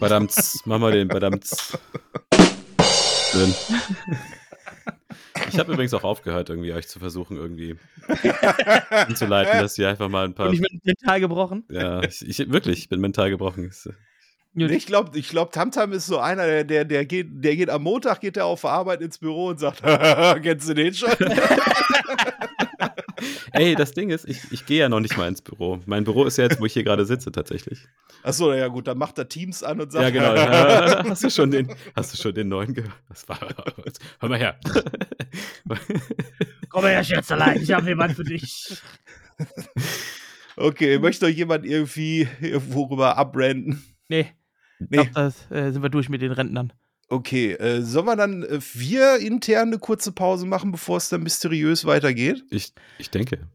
Badamts, 0.00 0.60
mach 0.64 0.78
mal 0.78 0.92
den 0.92 1.08
Badamts. 1.08 1.76
Schön. 3.32 3.54
Ich 5.56 5.60
habe 5.60 5.72
übrigens 5.72 5.94
auch 5.94 6.04
aufgehört, 6.04 6.50
irgendwie 6.50 6.72
euch 6.72 6.86
zu 6.86 6.98
versuchen, 6.98 7.36
irgendwie 7.36 7.76
hinzuleiten, 9.06 9.60
dass 9.60 9.78
ihr 9.78 9.88
einfach 9.88 10.08
mal 10.08 10.26
ein 10.26 10.34
paar. 10.34 10.48
Und 10.48 10.54
ich 10.54 10.60
bin 10.60 10.80
mental 10.84 11.20
gebrochen. 11.20 11.64
Ja, 11.70 12.02
ich, 12.02 12.26
ich 12.26 12.50
wirklich, 12.50 12.78
ich 12.78 12.88
bin 12.88 13.00
mental 13.00 13.30
gebrochen. 13.30 13.72
Ich 14.54 14.86
glaube, 14.86 15.18
ich 15.18 15.28
glaub, 15.28 15.52
Tamtam 15.52 15.92
ist 15.92 16.06
so 16.06 16.18
einer, 16.18 16.46
der, 16.46 16.64
der, 16.64 16.84
der, 16.84 17.04
geht, 17.04 17.26
der 17.30 17.56
geht 17.56 17.68
am 17.68 17.82
Montag 17.82 18.20
geht 18.20 18.36
er 18.36 18.46
auf 18.46 18.64
Arbeit 18.64 19.02
ins 19.02 19.18
Büro 19.18 19.48
und 19.48 19.60
sagt, 19.60 19.82
kennst 20.42 20.68
du 20.68 20.74
den 20.74 20.94
schon? 20.94 21.10
Ey, 23.52 23.74
das 23.74 23.92
Ding 23.92 24.10
ist, 24.10 24.28
ich, 24.28 24.40
ich 24.52 24.66
gehe 24.66 24.80
ja 24.80 24.88
noch 24.88 25.00
nicht 25.00 25.16
mal 25.16 25.28
ins 25.28 25.42
Büro. 25.42 25.80
Mein 25.86 26.04
Büro 26.04 26.24
ist 26.24 26.36
ja 26.38 26.44
jetzt, 26.44 26.60
wo 26.60 26.66
ich 26.66 26.72
hier 26.72 26.84
gerade 26.84 27.04
sitze, 27.06 27.32
tatsächlich. 27.32 27.80
Achso, 28.22 28.52
ja 28.52 28.68
gut, 28.68 28.86
dann 28.86 28.98
macht 28.98 29.18
er 29.18 29.28
Teams 29.28 29.62
an 29.62 29.80
und 29.80 29.92
sagt, 29.92 30.02
Ja, 30.04 30.10
genau. 30.10 30.34
Ja, 30.34 31.04
hast, 31.08 31.24
du 31.24 31.30
schon 31.30 31.50
den, 31.50 31.74
hast 31.94 32.12
du 32.12 32.22
schon 32.22 32.34
den 32.34 32.48
neuen 32.48 32.74
gehört? 32.74 32.92
Das 33.08 33.28
war. 33.28 33.38
Hör 34.20 34.28
mal 34.28 34.38
her. 34.38 34.58
Komm 36.68 36.84
her, 36.84 37.02
Schätzelein, 37.04 37.62
ich 37.62 37.72
habe 37.72 37.88
jemand 37.88 38.14
für 38.16 38.24
dich. 38.24 38.76
okay, 40.56 40.98
möchte 40.98 41.26
euch 41.26 41.36
jemand 41.36 41.64
irgendwie 41.66 42.28
worüber 42.68 43.16
abbranden? 43.16 43.82
Nee, 44.08 44.32
ich 44.78 44.86
Nee. 44.90 44.96
glaub, 44.98 45.12
das 45.14 45.50
äh, 45.50 45.72
sind 45.72 45.82
wir 45.82 45.88
durch 45.88 46.08
mit 46.08 46.22
den 46.22 46.32
Rentnern. 46.32 46.72
Okay, 47.08 47.52
äh, 47.52 47.82
sollen 47.82 48.06
wir 48.06 48.16
dann 48.16 48.42
äh, 48.42 48.58
wir 48.74 49.18
intern 49.18 49.68
eine 49.68 49.78
kurze 49.78 50.10
Pause 50.10 50.44
machen, 50.46 50.72
bevor 50.72 50.96
es 50.96 51.08
dann 51.08 51.22
mysteriös 51.22 51.84
weitergeht? 51.84 52.44
Ich, 52.50 52.72
ich 52.98 53.10
denke. 53.10 53.46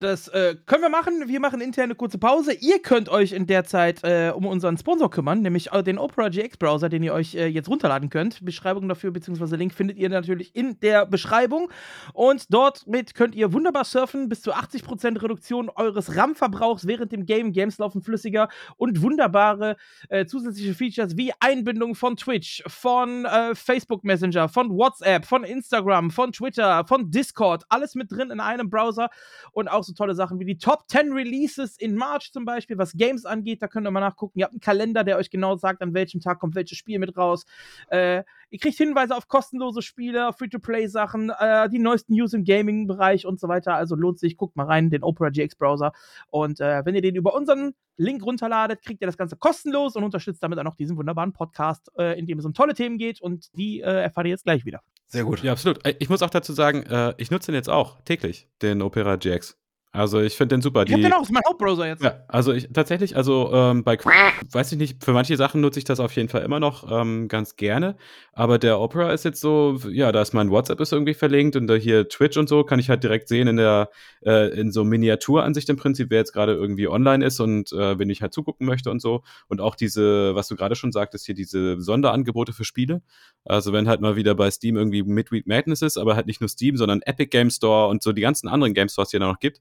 Das 0.00 0.28
äh, 0.28 0.56
können 0.64 0.80
wir 0.80 0.88
machen. 0.88 1.28
Wir 1.28 1.40
machen 1.40 1.60
intern 1.60 1.84
eine 1.84 1.94
kurze 1.94 2.16
Pause. 2.16 2.54
Ihr 2.54 2.80
könnt 2.80 3.10
euch 3.10 3.32
in 3.32 3.46
der 3.46 3.64
Zeit 3.64 4.02
äh, 4.02 4.32
um 4.34 4.46
unseren 4.46 4.78
Sponsor 4.78 5.10
kümmern, 5.10 5.42
nämlich 5.42 5.72
äh, 5.72 5.82
den 5.82 5.98
Opera 5.98 6.30
GX 6.30 6.56
Browser, 6.56 6.88
den 6.88 7.02
ihr 7.02 7.12
euch 7.12 7.34
äh, 7.34 7.48
jetzt 7.48 7.68
runterladen 7.68 8.08
könnt. 8.08 8.42
Beschreibung 8.42 8.88
dafür 8.88 9.10
bzw. 9.10 9.56
Link 9.56 9.74
findet 9.74 9.98
ihr 9.98 10.08
natürlich 10.08 10.56
in 10.56 10.80
der 10.80 11.04
Beschreibung. 11.04 11.70
Und 12.14 12.46
dort 12.48 12.86
mit 12.86 13.14
könnt 13.14 13.34
ihr 13.34 13.52
wunderbar 13.52 13.84
surfen, 13.84 14.30
bis 14.30 14.40
zu 14.40 14.54
80% 14.54 15.22
Reduktion 15.22 15.68
eures 15.68 16.16
RAM-Verbrauchs 16.16 16.86
während 16.86 17.12
dem 17.12 17.26
Game. 17.26 17.52
Games 17.52 17.76
laufen 17.76 18.00
flüssiger 18.00 18.48
und 18.78 19.02
wunderbare 19.02 19.76
äh, 20.08 20.24
zusätzliche 20.24 20.72
Features 20.72 21.18
wie 21.18 21.32
Einbindung 21.40 21.94
von 21.94 22.16
Twitch, 22.16 22.62
von 22.68 23.26
äh, 23.26 23.54
Facebook 23.54 24.02
Messenger, 24.04 24.48
von 24.48 24.70
WhatsApp, 24.70 25.26
von 25.26 25.44
Instagram, 25.44 26.10
von 26.10 26.32
Twitter, 26.32 26.86
von 26.86 27.10
Discord. 27.10 27.64
Alles 27.68 27.94
mit 27.94 28.10
drin 28.10 28.30
in 28.30 28.40
einem 28.40 28.70
Browser 28.70 29.10
und 29.52 29.68
auch 29.68 29.84
so 29.84 29.89
tolle 29.94 30.14
Sachen 30.14 30.38
wie 30.38 30.44
die 30.44 30.58
Top 30.58 30.84
10 30.88 31.12
Releases 31.12 31.76
in 31.76 31.94
March 31.94 32.32
zum 32.32 32.44
Beispiel, 32.44 32.78
was 32.78 32.92
Games 32.92 33.24
angeht. 33.24 33.62
Da 33.62 33.68
könnt 33.68 33.86
ihr 33.86 33.90
mal 33.90 34.00
nachgucken. 34.00 34.38
Ihr 34.38 34.44
habt 34.44 34.52
einen 34.52 34.60
Kalender, 34.60 35.04
der 35.04 35.16
euch 35.16 35.30
genau 35.30 35.56
sagt, 35.56 35.82
an 35.82 35.94
welchem 35.94 36.20
Tag 36.20 36.40
kommt 36.40 36.54
welches 36.54 36.78
Spiel 36.78 36.98
mit 36.98 37.16
raus. 37.16 37.44
Äh, 37.88 38.24
ihr 38.50 38.58
kriegt 38.58 38.76
Hinweise 38.76 39.16
auf 39.16 39.28
kostenlose 39.28 39.82
Spiele, 39.82 40.32
Free-to-Play-Sachen, 40.32 41.30
äh, 41.38 41.68
die 41.68 41.78
neuesten 41.78 42.14
News 42.14 42.32
im 42.32 42.44
Gaming-Bereich 42.44 43.26
und 43.26 43.40
so 43.40 43.48
weiter. 43.48 43.74
Also 43.74 43.94
lohnt 43.94 44.18
sich, 44.18 44.36
guckt 44.36 44.56
mal 44.56 44.66
rein, 44.66 44.90
den 44.90 45.02
Opera 45.02 45.30
GX 45.30 45.56
Browser. 45.56 45.92
Und 46.30 46.60
äh, 46.60 46.84
wenn 46.84 46.94
ihr 46.94 47.02
den 47.02 47.14
über 47.14 47.34
unseren 47.34 47.74
Link 47.96 48.24
runterladet, 48.24 48.82
kriegt 48.82 49.00
ihr 49.02 49.06
das 49.06 49.16
Ganze 49.16 49.36
kostenlos 49.36 49.94
und 49.96 50.04
unterstützt 50.04 50.42
damit 50.42 50.58
auch 50.58 50.64
noch 50.64 50.74
diesen 50.74 50.96
wunderbaren 50.96 51.32
Podcast, 51.32 51.90
äh, 51.98 52.18
in 52.18 52.26
dem 52.26 52.38
es 52.38 52.44
um 52.44 52.54
tolle 52.54 52.74
Themen 52.74 52.98
geht. 52.98 53.20
Und 53.20 53.50
die 53.56 53.80
äh, 53.80 54.02
erfahrt 54.02 54.26
ihr 54.26 54.30
jetzt 54.30 54.44
gleich 54.44 54.64
wieder. 54.64 54.80
Sehr 55.06 55.24
gut. 55.24 55.42
Ja, 55.42 55.52
absolut. 55.52 55.80
Ich 55.98 56.08
muss 56.08 56.22
auch 56.22 56.30
dazu 56.30 56.52
sagen, 56.52 56.84
äh, 56.84 57.14
ich 57.18 57.30
nutze 57.30 57.50
den 57.50 57.56
jetzt 57.56 57.68
auch 57.68 58.00
täglich, 58.02 58.48
den 58.62 58.80
Opera 58.80 59.16
GX. 59.16 59.58
Also 59.92 60.20
ich 60.20 60.36
finde 60.36 60.54
den 60.54 60.62
super. 60.62 60.84
Ich 60.86 60.92
hab 60.92 60.98
Die- 60.98 61.02
den 61.02 61.12
auch, 61.12 61.22
ist 61.22 61.32
mein 61.32 61.42
Hauptbrowser 61.44 61.88
jetzt. 61.88 62.02
Ja, 62.04 62.20
also 62.28 62.52
ich 62.52 62.68
tatsächlich, 62.72 63.16
also 63.16 63.50
ähm, 63.52 63.82
bei 63.82 63.98
weiß 63.98 64.70
ich 64.70 64.78
nicht, 64.78 65.02
für 65.04 65.12
manche 65.12 65.36
Sachen 65.36 65.60
nutze 65.60 65.80
ich 65.80 65.84
das 65.84 65.98
auf 65.98 66.14
jeden 66.14 66.28
Fall 66.28 66.42
immer 66.42 66.60
noch 66.60 66.88
ähm, 66.92 67.26
ganz 67.26 67.56
gerne. 67.56 67.96
Aber 68.32 68.58
der 68.58 68.78
Opera 68.78 69.12
ist 69.12 69.24
jetzt 69.24 69.40
so, 69.40 69.80
ja, 69.90 70.12
da 70.12 70.22
ist 70.22 70.32
mein 70.32 70.50
WhatsApp 70.50 70.78
ist 70.80 70.92
irgendwie 70.92 71.14
verlinkt 71.14 71.56
und 71.56 71.66
da 71.66 71.74
hier 71.74 72.08
Twitch 72.08 72.36
und 72.36 72.48
so 72.48 72.62
kann 72.62 72.78
ich 72.78 72.88
halt 72.88 73.02
direkt 73.02 73.26
sehen 73.26 73.48
in 73.48 73.56
der 73.56 73.90
äh, 74.24 74.48
in 74.60 74.70
so 74.70 74.84
Miniaturansicht 74.84 75.68
im 75.68 75.76
Prinzip, 75.76 76.08
wer 76.10 76.18
jetzt 76.18 76.32
gerade 76.32 76.52
irgendwie 76.54 76.86
online 76.86 77.24
ist 77.24 77.40
und 77.40 77.72
äh, 77.72 77.98
wenn 77.98 78.10
ich 78.10 78.22
halt 78.22 78.32
zugucken 78.32 78.68
möchte 78.68 78.92
und 78.92 79.02
so. 79.02 79.22
Und 79.48 79.60
auch 79.60 79.74
diese, 79.74 80.36
was 80.36 80.46
du 80.46 80.54
gerade 80.54 80.76
schon 80.76 80.92
sagtest, 80.92 81.26
hier 81.26 81.34
diese 81.34 81.80
Sonderangebote 81.80 82.52
für 82.52 82.64
Spiele. 82.64 83.02
Also 83.44 83.72
wenn 83.72 83.88
halt 83.88 84.00
mal 84.00 84.14
wieder 84.14 84.36
bei 84.36 84.52
Steam 84.52 84.76
irgendwie 84.76 85.02
Midweek 85.02 85.48
Madness 85.48 85.82
ist, 85.82 85.96
aber 85.98 86.14
halt 86.14 86.26
nicht 86.28 86.40
nur 86.40 86.48
Steam, 86.48 86.76
sondern 86.76 87.02
Epic 87.02 87.30
Game 87.30 87.50
Store 87.50 87.88
und 87.88 88.04
so 88.04 88.12
die 88.12 88.22
ganzen 88.22 88.46
anderen 88.48 88.72
Game 88.72 88.88
Stores, 88.88 89.08
die 89.08 89.18
da 89.18 89.26
noch 89.26 89.40
gibt. 89.40 89.60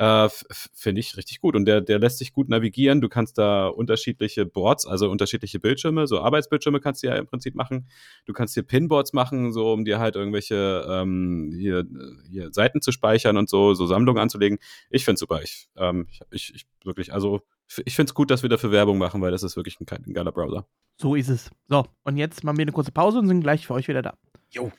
Äh, 0.00 0.30
Finde 0.72 1.00
ich 1.00 1.18
richtig 1.18 1.42
gut. 1.42 1.54
Und 1.54 1.66
der, 1.66 1.82
der 1.82 1.98
lässt 1.98 2.16
sich 2.16 2.32
gut 2.32 2.48
navigieren. 2.48 3.02
Du 3.02 3.10
kannst 3.10 3.36
da 3.36 3.66
unterschiedliche 3.66 4.46
Boards, 4.46 4.86
also 4.86 5.10
unterschiedliche 5.10 5.60
Bildschirme, 5.60 6.06
so 6.06 6.20
Arbeitsbildschirme 6.22 6.80
kannst 6.80 7.02
du 7.02 7.08
ja 7.08 7.16
im 7.16 7.26
Prinzip 7.26 7.54
machen. 7.54 7.86
Du 8.24 8.32
kannst 8.32 8.54
hier 8.54 8.62
Pinboards 8.62 9.12
machen, 9.12 9.52
so 9.52 9.74
um 9.74 9.84
dir 9.84 9.98
halt 9.98 10.16
irgendwelche 10.16 10.86
ähm, 10.88 11.52
hier, 11.54 11.84
hier 12.30 12.50
Seiten 12.50 12.80
zu 12.80 12.92
speichern 12.92 13.36
und 13.36 13.50
so, 13.50 13.74
so 13.74 13.86
Sammlungen 13.86 14.22
anzulegen. 14.22 14.58
Ich 14.88 15.04
finde 15.04 15.18
super. 15.18 15.42
Ich, 15.42 15.68
ähm, 15.76 16.06
ich, 16.08 16.22
ich, 16.30 16.54
ich 16.54 16.66
wirklich, 16.82 17.12
also 17.12 17.42
ich 17.84 17.94
finde 17.94 18.08
es 18.08 18.14
gut, 18.14 18.30
dass 18.30 18.40
wir 18.40 18.48
dafür 18.48 18.72
Werbung 18.72 18.96
machen, 18.96 19.20
weil 19.20 19.32
das 19.32 19.42
ist 19.42 19.56
wirklich 19.56 19.78
ein, 19.80 19.86
ein 20.06 20.14
geiler 20.14 20.32
Browser. 20.32 20.66
So 20.96 21.14
ist 21.14 21.28
es. 21.28 21.50
So, 21.68 21.84
und 22.04 22.16
jetzt 22.16 22.42
machen 22.42 22.56
wir 22.56 22.62
eine 22.62 22.72
kurze 22.72 22.90
Pause 22.90 23.18
und 23.18 23.28
sind 23.28 23.42
gleich 23.42 23.66
für 23.66 23.74
euch 23.74 23.86
wieder 23.86 24.00
da. 24.00 24.14
Jo. 24.48 24.72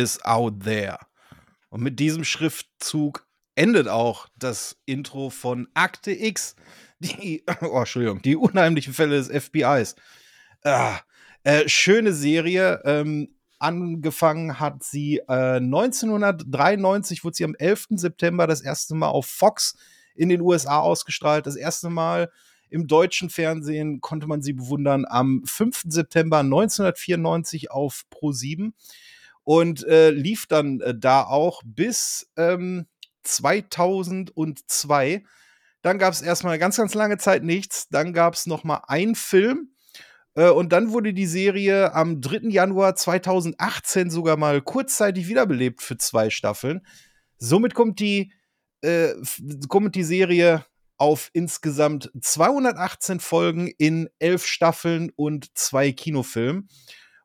Is 0.00 0.22
out 0.24 0.64
there. 0.64 0.98
Und 1.68 1.82
mit 1.82 2.00
diesem 2.00 2.24
Schriftzug 2.24 3.26
endet 3.54 3.88
auch 3.88 4.26
das 4.38 4.76
Intro 4.86 5.30
von 5.30 5.68
Akte 5.74 6.12
X. 6.12 6.56
Die, 6.98 7.44
oh, 7.60 7.78
Entschuldigung, 7.78 8.22
die 8.22 8.36
unheimlichen 8.36 8.94
Fälle 8.94 9.16
des 9.16 9.28
FBIs. 9.28 9.94
Ah, 10.64 10.98
äh, 11.44 11.68
schöne 11.68 12.12
Serie. 12.12 12.80
Ähm, 12.84 13.34
angefangen 13.58 14.58
hat 14.58 14.82
sie 14.82 15.18
äh, 15.28 15.56
1993, 15.56 17.24
wurde 17.24 17.36
sie 17.36 17.44
am 17.44 17.54
11. 17.54 17.88
September 17.90 18.46
das 18.46 18.62
erste 18.62 18.94
Mal 18.94 19.08
auf 19.08 19.26
Fox 19.26 19.76
in 20.14 20.28
den 20.28 20.40
USA 20.40 20.80
ausgestrahlt. 20.80 21.46
Das 21.46 21.56
erste 21.56 21.90
Mal 21.90 22.30
im 22.70 22.86
deutschen 22.86 23.30
Fernsehen 23.30 24.00
konnte 24.00 24.26
man 24.26 24.42
sie 24.42 24.52
bewundern 24.52 25.04
am 25.06 25.42
5. 25.44 25.84
September 25.88 26.38
1994 26.38 27.70
auf 27.70 28.04
Pro7 28.12 28.72
und 29.50 29.84
äh, 29.88 30.10
lief 30.10 30.46
dann 30.46 30.80
äh, 30.80 30.94
da 30.96 31.24
auch 31.24 31.62
bis 31.64 32.30
ähm, 32.36 32.86
2002. 33.24 35.24
Dann 35.82 35.98
gab 35.98 36.12
es 36.12 36.22
erstmal 36.22 36.56
ganz, 36.60 36.76
ganz 36.76 36.94
lange 36.94 37.18
Zeit 37.18 37.42
nichts. 37.42 37.88
Dann 37.88 38.12
gab 38.12 38.34
es 38.34 38.46
noch 38.46 38.62
mal 38.62 38.84
einen 38.86 39.16
Film. 39.16 39.74
Äh, 40.36 40.50
und 40.50 40.72
dann 40.72 40.92
wurde 40.92 41.12
die 41.12 41.26
Serie 41.26 41.92
am 41.94 42.20
3. 42.20 42.50
Januar 42.50 42.94
2018 42.94 44.10
sogar 44.10 44.36
mal 44.36 44.62
kurzzeitig 44.62 45.26
wiederbelebt 45.26 45.82
für 45.82 45.96
zwei 45.96 46.30
Staffeln. 46.30 46.86
Somit 47.36 47.74
kommt 47.74 47.98
die, 47.98 48.32
äh, 48.82 49.14
kommt 49.66 49.96
die 49.96 50.04
Serie 50.04 50.64
auf 50.96 51.28
insgesamt 51.32 52.08
218 52.20 53.18
Folgen 53.18 53.66
in 53.78 54.08
elf 54.20 54.46
Staffeln 54.46 55.10
und 55.16 55.48
zwei 55.58 55.90
Kinofilmen. 55.90 56.68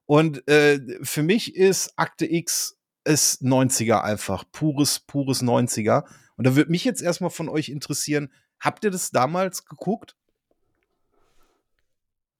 Und 0.06 0.48
äh, 0.48 0.80
für 1.03 1.23
mich 1.23 1.56
ist 1.56 1.94
Akte 1.98 2.32
X 2.32 2.77
ist 3.03 3.41
90er 3.41 4.02
einfach. 4.02 4.44
Pures, 4.52 4.99
pures 4.99 5.41
90er. 5.41 6.06
Und 6.38 6.45
da 6.45 6.56
würde 6.56 6.72
mich 6.72 6.84
jetzt 6.84 7.02
erstmal 7.02 7.30
von 7.30 7.49
euch 7.49 7.69
interessieren, 7.69 8.32
habt 8.60 8.84
ihr 8.84 8.91
das 8.91 9.11
damals 9.11 9.65
geguckt? 9.65 10.15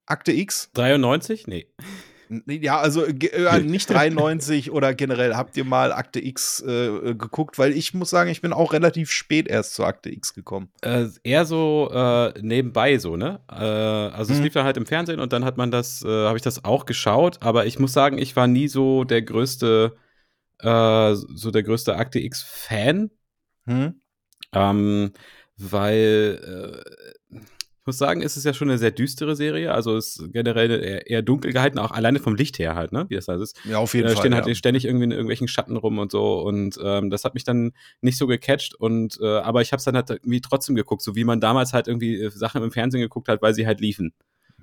Akte 0.06 0.32
X? 0.32 0.70
93? 0.74 1.46
Nee. 1.46 1.66
Ja, 2.46 2.80
also 2.80 3.04
äh, 3.04 3.60
nicht 3.60 3.88
93 3.90 4.70
oder 4.70 4.94
generell. 4.94 5.36
Habt 5.36 5.56
ihr 5.56 5.64
mal 5.64 5.92
Akte 5.92 6.24
X 6.24 6.60
äh, 6.62 7.14
geguckt? 7.14 7.58
Weil 7.58 7.72
ich 7.72 7.94
muss 7.94 8.10
sagen, 8.10 8.30
ich 8.30 8.40
bin 8.40 8.52
auch 8.52 8.72
relativ 8.72 9.10
spät 9.10 9.48
erst 9.48 9.74
zu 9.74 9.84
Akte 9.84 10.10
X 10.10 10.34
gekommen. 10.34 10.70
Äh, 10.82 11.06
eher 11.22 11.44
so 11.44 11.90
äh, 11.92 12.32
nebenbei 12.40 12.98
so, 12.98 13.16
ne? 13.16 13.40
Äh, 13.50 13.54
also 13.54 14.32
es 14.32 14.38
Mhm. 14.38 14.44
lief 14.44 14.52
dann 14.54 14.64
halt 14.64 14.76
im 14.76 14.86
Fernsehen 14.86 15.20
und 15.20 15.32
dann 15.32 15.44
hat 15.44 15.56
man 15.56 15.70
das, 15.70 16.02
äh, 16.04 16.08
habe 16.08 16.36
ich 16.36 16.42
das 16.42 16.64
auch 16.64 16.86
geschaut, 16.86 17.38
aber 17.42 17.66
ich 17.66 17.78
muss 17.78 17.92
sagen, 17.92 18.18
ich 18.18 18.34
war 18.36 18.46
nie 18.46 18.68
so 18.68 19.04
der 19.04 19.22
größte, 19.22 19.96
so 20.58 21.50
der 21.50 21.62
größte 21.62 21.96
Akte 21.96 22.18
X-Fan, 22.18 23.10
Hm? 23.66 24.00
ähm, 24.54 25.12
weil 25.58 26.82
ich 27.86 27.88
muss 27.88 27.98
sagen, 27.98 28.20
es 28.20 28.36
ist 28.36 28.42
ja 28.42 28.52
schon 28.52 28.68
eine 28.68 28.78
sehr 28.78 28.90
düstere 28.90 29.36
Serie, 29.36 29.70
also 29.72 29.96
es 29.96 30.16
ist 30.16 30.32
generell 30.32 30.72
eher, 30.72 31.06
eher 31.06 31.22
dunkel 31.22 31.52
gehalten, 31.52 31.78
auch 31.78 31.92
alleine 31.92 32.18
vom 32.18 32.34
Licht 32.34 32.58
her 32.58 32.74
halt, 32.74 32.90
ne? 32.90 33.06
Wie 33.08 33.14
das 33.14 33.28
halt 33.28 33.40
ist. 33.40 33.56
Ja, 33.64 33.78
auf 33.78 33.94
jeden 33.94 34.08
Da 34.08 34.14
Fall. 34.14 34.22
stehen 34.22 34.32
ja. 34.32 34.42
halt 34.42 34.56
ständig 34.56 34.86
irgendwie 34.86 35.04
in 35.04 35.12
irgendwelchen 35.12 35.46
Schatten 35.46 35.76
rum 35.76 36.00
und 36.00 36.10
so 36.10 36.40
und 36.40 36.76
ähm, 36.82 37.10
das 37.10 37.22
hat 37.22 37.34
mich 37.34 37.44
dann 37.44 37.70
nicht 38.00 38.18
so 38.18 38.26
gecatcht 38.26 38.74
und 38.74 39.20
äh, 39.22 39.38
aber 39.38 39.62
ich 39.62 39.70
habe 39.70 39.78
es 39.78 39.84
dann 39.84 39.94
halt 39.94 40.10
irgendwie 40.10 40.40
trotzdem 40.40 40.74
geguckt, 40.74 41.00
so 41.02 41.14
wie 41.14 41.22
man 41.22 41.40
damals 41.40 41.74
halt 41.74 41.86
irgendwie 41.86 42.20
äh, 42.20 42.30
Sachen 42.30 42.60
im 42.64 42.72
Fernsehen 42.72 43.02
geguckt 43.02 43.28
hat, 43.28 43.40
weil 43.40 43.54
sie 43.54 43.68
halt 43.68 43.80
liefen. 43.80 44.12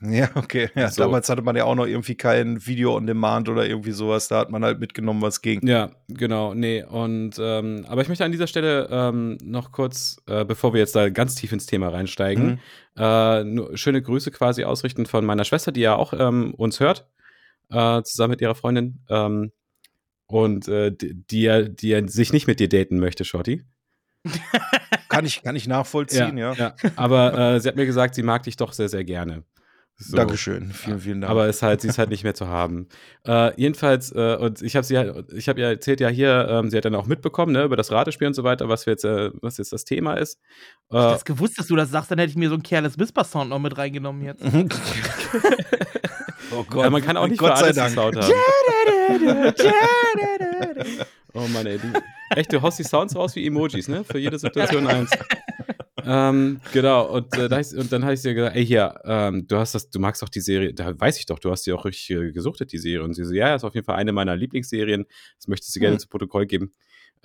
Ja, 0.06 0.30
okay. 0.36 0.70
Ja, 0.76 0.90
So. 0.90 1.04
Damals 1.04 1.30
hatte 1.30 1.42
man 1.42 1.56
ja 1.56 1.64
auch 1.66 1.76
noch 1.76 1.86
irgendwie 1.86 2.16
kein 2.16 2.66
Video 2.66 2.96
on 2.98 3.08
Demand 3.08 3.48
oder 3.48 3.66
irgendwie 3.68 3.92
sowas. 3.92 4.28
Da 4.28 4.40
hat 4.40 4.50
man 4.52 4.64
halt 4.64 4.80
mitgenommen, 4.80 5.22
was 5.22 5.42
ging. 5.42 5.66
Ja, 5.66 5.92
genau, 6.10 6.54
nee 6.54 6.84
und 6.84 7.36
ähm, 7.40 7.86
aber 7.88 8.02
ich 8.02 8.10
möchte 8.10 8.26
an 8.26 8.32
dieser 8.32 8.48
Stelle 8.48 8.88
ähm, 8.92 9.38
noch 9.44 9.72
kurz, 9.72 10.18
äh, 10.28 10.44
bevor 10.46 10.74
wir 10.74 10.80
jetzt 10.82 10.96
da 10.96 11.10
ganz 11.10 11.36
tief 11.36 11.52
ins 11.54 11.66
Thema 11.68 11.90
reinsteigen, 11.90 12.46
Mhm. 12.46 12.60
äh, 12.98 13.44
nur 13.46 13.78
schöne 13.78 14.02
Grüße 14.02 14.32
quasi 14.32 14.64
ausrichten 14.66 15.06
von 15.06 15.26
meiner 15.26 15.46
Schwester, 15.46 15.72
die 15.72 15.82
ja 15.82 15.96
auch 15.96 16.14
ähm, 16.14 16.54
uns 16.56 16.80
hört, 16.80 17.08
äh, 17.72 18.02
zusammen 18.04 18.32
mit 18.32 18.42
ihrer 18.42 18.56
Freundin 18.56 19.00
ähm, 19.10 19.52
und 20.28 20.68
äh, 20.68 20.92
die, 20.92 21.14
die, 21.16 21.42
ja- 21.44 21.62
die 21.64 21.90
ja 21.90 22.08
sich 22.08 22.34
nicht 22.34 22.48
mit 22.48 22.60
dir 22.60 22.68
daten 22.70 23.00
möchte, 23.00 23.24
Shorty. 23.26 23.64
Kann 25.10 25.26
ich, 25.26 25.44
kann 25.44 25.56
ich 25.56 25.68
nachvollziehen, 25.68 26.38
ja. 26.38 26.76
Aber 26.96 27.38
äh, 27.38 27.60
sie 27.60 27.68
hat 27.68 27.76
mir 27.76 27.86
gesagt, 27.86 28.16
sie 28.16 28.24
mag 28.24 28.44
dich 28.44 28.56
doch 28.58 28.74
sehr, 28.74 28.90
sehr 28.90 29.04
gerne. 29.04 29.44
So. 29.96 30.18
Dankeschön. 30.18 30.72
Vielen, 30.72 31.00
vielen 31.00 31.22
Dank. 31.22 31.32
Aber 31.32 31.48
ist 31.48 31.62
halt, 31.62 31.82
sie 31.82 31.88
ist 31.88 31.98
halt 31.98 32.10
nicht 32.10 32.24
mehr 32.24 32.34
zu 32.34 32.48
haben. 32.48 32.88
Äh, 33.26 33.54
jedenfalls, 33.56 34.12
äh, 34.12 34.36
und 34.36 34.62
ich 34.62 34.76
habe 34.76 34.86
sie 34.86 34.98
halt, 34.98 35.32
ich 35.32 35.48
habe 35.48 35.62
ja 35.62 35.70
erzählt 35.70 36.02
ja 36.02 36.10
hier, 36.10 36.46
ähm, 36.50 36.70
sie 36.70 36.76
hat 36.76 36.84
dann 36.84 36.94
auch 36.94 37.06
mitbekommen, 37.06 37.54
ne, 37.54 37.64
über 37.64 37.78
das 37.78 37.90
Ratespiel 37.90 38.28
und 38.28 38.34
so 38.34 38.44
weiter, 38.44 38.68
was 38.68 38.86
wir 38.86 38.92
jetzt, 38.92 39.06
äh, 39.06 39.32
was 39.42 39.58
jetzt 39.60 39.72
das 39.72 39.86
Thema 39.86 40.16
ist. 40.16 40.42
Hätte 40.90 41.04
ich 41.04 41.08
Äh, 41.08 41.12
das 41.14 41.24
gewusst, 41.24 41.58
dass 41.58 41.68
du 41.68 41.78
das 41.78 41.90
sagst, 41.90 42.12
dann 42.12 42.20
hätte 42.20 42.32
ich 42.32 42.36
mir 42.36 42.50
so 42.50 42.56
einen 42.56 42.64
Careless 42.64 43.00
Whisper 43.00 43.24
Sound 43.24 43.50
noch 43.50 43.60
mit 43.60 43.78
reingenommen 43.78 44.24
jetzt. 44.24 44.44
oh 46.52 46.66
ja, 46.76 46.90
man 46.90 47.02
kann 47.02 47.16
auch 47.16 47.28
nicht 47.28 47.40
Gott 47.40 47.58
für 47.58 47.60
sei 47.60 47.66
alles 47.68 47.78
einen. 47.78 47.96
Sound 47.96 48.18
haben. 48.18 48.34
Oh 51.34 51.48
Mann, 51.48 51.66
ey. 51.66 51.80
Die, 51.80 51.94
echt, 52.38 52.52
du 52.52 52.62
haust 52.62 52.78
die 52.78 52.84
Sounds 52.84 53.16
raus 53.16 53.38
wie 53.38 53.48
Emojis, 53.48 53.88
ne? 53.88 54.04
Für 54.04 54.20
jede 54.20 54.38
Situation 54.38 54.86
eins. 54.86 55.12
ähm, 56.06 56.60
genau, 56.74 57.06
und, 57.10 57.34
äh, 57.38 57.64
und 57.78 57.92
dann 57.92 58.04
habe 58.04 58.14
ich 58.14 58.22
dir 58.22 58.34
gesagt, 58.34 58.56
ey, 58.56 58.66
hier, 58.66 59.00
ähm, 59.06 59.48
du 59.48 59.58
hast 59.58 59.76
das, 59.76 59.90
du 59.90 60.00
magst 60.00 60.22
doch 60.22 60.30
die 60.30 60.42
Serie, 60.42 60.74
da 60.74 61.00
weiß 61.00 61.18
ich 61.18 61.26
doch, 61.26 61.40
du 61.40 61.52
hast 61.52 61.66
die 61.66 61.74
auch 61.74 61.86
richtig 61.86 62.10
äh, 62.12 62.32
gesuchtet, 62.32 62.72
die 62.72 62.78
Serie. 62.78 63.04
Und 63.04 63.14
sie 63.14 63.26
so, 63.26 63.34
ja, 63.34 63.56
ist 63.56 63.64
auf 63.64 63.74
jeden 63.76 63.86
Fall 63.86 63.96
eine 63.96 64.12
meiner 64.12 64.36
Lieblingsserien. 64.36 65.06
Das 65.38 65.48
möchtest 65.48 65.76
du 65.76 65.80
gerne 65.80 65.96
Hm. 65.96 66.00
zu 66.00 66.08
Protokoll 66.10 66.46
geben. 66.46 66.74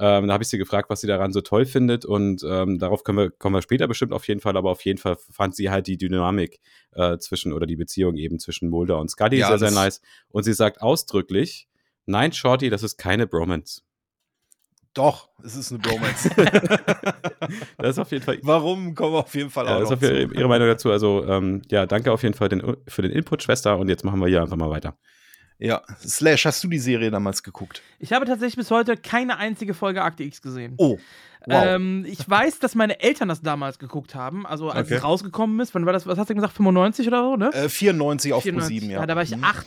Ähm, 0.01 0.29
da 0.29 0.35
habe 0.35 0.45
ich 0.45 0.49
sie 0.49 0.59
gefragt, 0.59 0.91
was 0.91 1.01
sie 1.01 1.09
daran 1.09 1.33
so 1.33 1.41
toll 1.41 1.67
findet 1.67 2.05
und 2.05 2.45
ähm, 2.49 2.79
darauf 2.79 3.03
können 3.03 3.19
wir, 3.19 3.31
kommen 3.33 3.57
wir 3.57 3.63
später 3.63 3.89
bestimmt 3.89 4.13
auf 4.13 4.29
jeden 4.29 4.39
Fall, 4.41 4.57
aber 4.57 4.71
auf 4.71 4.85
jeden 4.85 4.99
Fall 4.99 5.17
fand 5.33 5.57
sie 5.57 5.71
halt 5.71 5.89
die 5.89 5.99
Dynamik 5.99 6.61
äh, 6.93 7.19
zwischen 7.19 7.53
oder 7.53 7.67
die 7.67 7.75
Beziehung 7.75 8.15
eben 8.17 8.39
zwischen 8.39 8.69
Mulder 8.69 8.99
und 9.01 9.11
Scully 9.11 9.39
Ja, 9.39 9.49
sehr, 9.49 9.59
sehr 9.59 9.69
das- 9.71 9.75
nice. 9.75 10.01
Und 10.29 10.45
sie 10.45 10.53
sagt 10.53 10.83
ausdrücklich, 10.83 11.67
nein, 12.07 12.33
Shorty, 12.33 12.71
das 12.71 12.85
ist 12.85 12.97
keine 12.97 13.27
Bromance. 13.27 13.83
Doch, 14.95 15.31
es 15.45 15.57
ist 15.57 15.73
eine 15.73 15.81
Bromance. 15.81 16.31
Das 17.79 17.91
ist 17.91 17.99
auf 17.99 18.11
jeden 18.13 18.25
Fall 18.25 18.39
Warum 18.43 18.95
kommen 18.95 19.13
wir 19.15 19.19
auf 19.21 19.35
jeden 19.35 19.51
Fall 19.51 19.67
Ja, 19.67 19.77
auch 19.77 19.81
das 19.81 19.91
ist 19.91 19.97
auf 19.97 20.03
ihre, 20.03 20.29
zu. 20.29 20.35
ihre 20.35 20.49
Meinung 20.49 20.69
dazu. 20.69 20.91
Also, 20.91 21.25
ähm, 21.27 21.63
ja, 21.71 21.87
danke 21.87 22.13
auf 22.13 22.23
jeden 22.23 22.35
Fall 22.35 22.49
den, 22.49 22.77
für 22.87 23.03
den 23.03 23.11
Input, 23.13 23.43
Schwester. 23.43 23.79
Und 23.79 23.89
jetzt 23.89 24.05
machen 24.05 24.21
wir 24.21 24.29
hier 24.29 24.43
einfach 24.43 24.57
mal 24.57 24.71
weiter. 24.71 24.97
Ja, 25.61 25.83
Slash, 26.01 26.45
hast 26.47 26.63
du 26.63 26.69
die 26.69 26.79
Serie 26.79 27.11
damals 27.11 27.43
geguckt? 27.43 27.83
Ich 27.99 28.13
habe 28.13 28.25
tatsächlich 28.27 28.57
bis 28.57 28.71
heute 28.71 28.97
keine 28.97 29.39
einzige 29.39 29.75
Folge 29.75 30.03
Akte 30.03 30.23
X 30.23 30.41
gesehen. 30.41 30.75
Oh, 30.77 30.99
wow. 31.47 31.65
Ähm, 31.67 32.05
ich 32.07 32.29
weiß, 32.31 32.61
dass 32.61 32.77
meine 32.77 33.01
Eltern 33.01 33.29
das 33.29 33.43
damals 33.43 33.81
geguckt 33.81 34.15
haben, 34.15 34.47
also 34.47 34.71
als 34.71 34.87
Okay. 34.87 34.99
es 34.99 35.03
rausgekommen 35.05 35.59
ist. 35.59 35.75
Wann 35.75 35.85
war 35.85 35.93
das? 35.93 36.07
Was 36.07 36.17
hast 36.17 36.31
du 36.31 36.35
gesagt? 36.37 36.53
95 36.55 37.09
oder 37.09 37.23
so, 37.25 37.37
ne? 37.37 37.51
äh, 37.55 37.69
94 37.69 38.33
auf 38.35 38.43
94. 38.45 38.83
Pro7, 38.85 38.91
ja. 38.93 39.05
Da 39.07 39.17
war 39.17 39.23
ich 39.25 39.37
Mhm. 39.37 39.43
acht. 39.43 39.67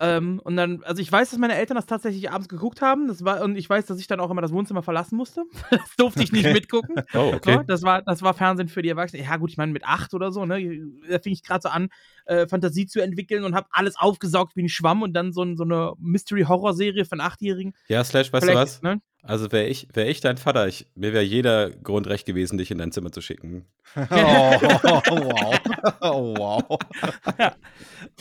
Ähm, 0.00 0.40
und 0.44 0.56
dann, 0.56 0.82
also 0.84 1.02
ich 1.02 1.10
weiß, 1.10 1.30
dass 1.30 1.38
meine 1.38 1.56
Eltern 1.56 1.76
das 1.76 1.86
tatsächlich 1.86 2.30
abends 2.30 2.48
geguckt 2.48 2.80
haben. 2.80 3.08
Das 3.08 3.24
war, 3.24 3.42
und 3.42 3.56
ich 3.56 3.68
weiß, 3.68 3.86
dass 3.86 3.98
ich 3.98 4.06
dann 4.06 4.20
auch 4.20 4.30
immer 4.30 4.42
das 4.42 4.52
Wohnzimmer 4.52 4.82
verlassen 4.82 5.16
musste. 5.16 5.44
das 5.70 5.96
durfte 5.96 6.22
ich 6.22 6.32
nicht 6.32 6.44
Okay. 6.46 6.52
mitgucken. 6.54 6.96
Oh, 7.14 7.32
okay. 7.34 7.56
So, 7.56 7.62
das, 7.62 7.82
war, 7.82 8.02
das 8.02 8.22
war 8.22 8.34
Fernsehen 8.34 8.68
für 8.68 8.82
die 8.82 8.90
Erwachsenen. 8.90 9.24
Ja, 9.24 9.36
gut, 9.36 9.50
ich 9.50 9.56
meine, 9.56 9.72
mit 9.72 9.84
acht 9.84 10.14
oder 10.14 10.30
so, 10.30 10.44
ne? 10.44 10.80
Da 11.08 11.18
fing 11.18 11.32
ich 11.32 11.42
gerade 11.42 11.62
so 11.62 11.68
an, 11.68 11.88
äh, 12.26 12.46
Fantasie 12.46 12.86
zu 12.86 13.00
entwickeln 13.00 13.44
und 13.44 13.54
habe 13.54 13.66
alles 13.70 13.96
aufgesaugt 13.98 14.54
wie 14.56 14.62
ein 14.62 14.68
Schwamm 14.68 15.02
und 15.02 15.14
dann 15.14 15.32
so, 15.32 15.44
so 15.56 15.64
eine 15.64 15.94
Mystery-Horror-Serie 15.98 17.04
von 17.04 17.20
Achtjährigen. 17.20 17.74
Ja, 17.88 18.04
Slash, 18.04 18.32
weißt 18.32 18.42
du 18.42 18.50
Vielleicht, 18.50 18.60
was? 18.60 18.82
Ne? 18.82 19.00
Also 19.22 19.50
wäre 19.50 19.66
ich, 19.66 19.88
wär 19.92 20.08
ich 20.08 20.20
dein 20.20 20.36
Vater, 20.36 20.68
ich, 20.68 20.86
mir 20.94 21.12
wäre 21.12 21.24
jeder 21.24 21.70
Grund 21.70 22.06
recht 22.06 22.24
gewesen, 22.24 22.56
dich 22.56 22.70
in 22.70 22.78
dein 22.78 22.92
Zimmer 22.92 23.10
zu 23.10 23.20
schicken. 23.20 23.66
Oh, 23.96 24.00
wow. 24.10 25.60
Oh, 26.00 26.34
wow. 26.36 26.78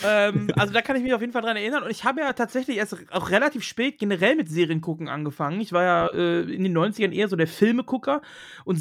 Ähm, 0.03 0.47
also 0.55 0.73
da 0.73 0.81
kann 0.81 0.95
ich 0.95 1.03
mich 1.03 1.13
auf 1.13 1.21
jeden 1.21 1.33
Fall 1.33 1.41
dran 1.41 1.57
erinnern. 1.57 1.83
Und 1.83 1.91
ich 1.91 2.03
habe 2.03 2.21
ja 2.21 2.33
tatsächlich 2.33 2.77
erst 2.77 2.95
auch 3.11 3.29
relativ 3.29 3.63
spät 3.63 3.97
generell 3.99 4.35
mit 4.35 4.49
Serien 4.49 4.81
gucken 4.81 5.07
angefangen. 5.07 5.59
Ich 5.61 5.71
war 5.71 5.83
ja 5.83 6.07
äh, 6.07 6.41
in 6.41 6.63
den 6.63 6.77
90ern 6.77 7.11
eher 7.11 7.27
so 7.27 7.35
der 7.35 7.47
Filmegucker. 7.47 8.21
Und 8.65 8.79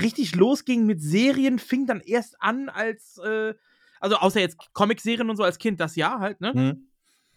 richtig 0.00 0.34
losging 0.34 0.86
mit 0.86 1.02
Serien 1.02 1.58
fing 1.58 1.86
dann 1.86 2.00
erst 2.00 2.40
an 2.40 2.68
als, 2.68 3.18
äh, 3.18 3.54
also 4.00 4.16
außer 4.16 4.40
jetzt 4.40 4.58
Comic-Serien 4.72 5.30
und 5.30 5.36
so 5.36 5.42
als 5.42 5.58
Kind, 5.58 5.80
das 5.80 5.96
ja 5.96 6.18
halt, 6.18 6.40
ne? 6.40 6.52
Hm. 6.52 6.88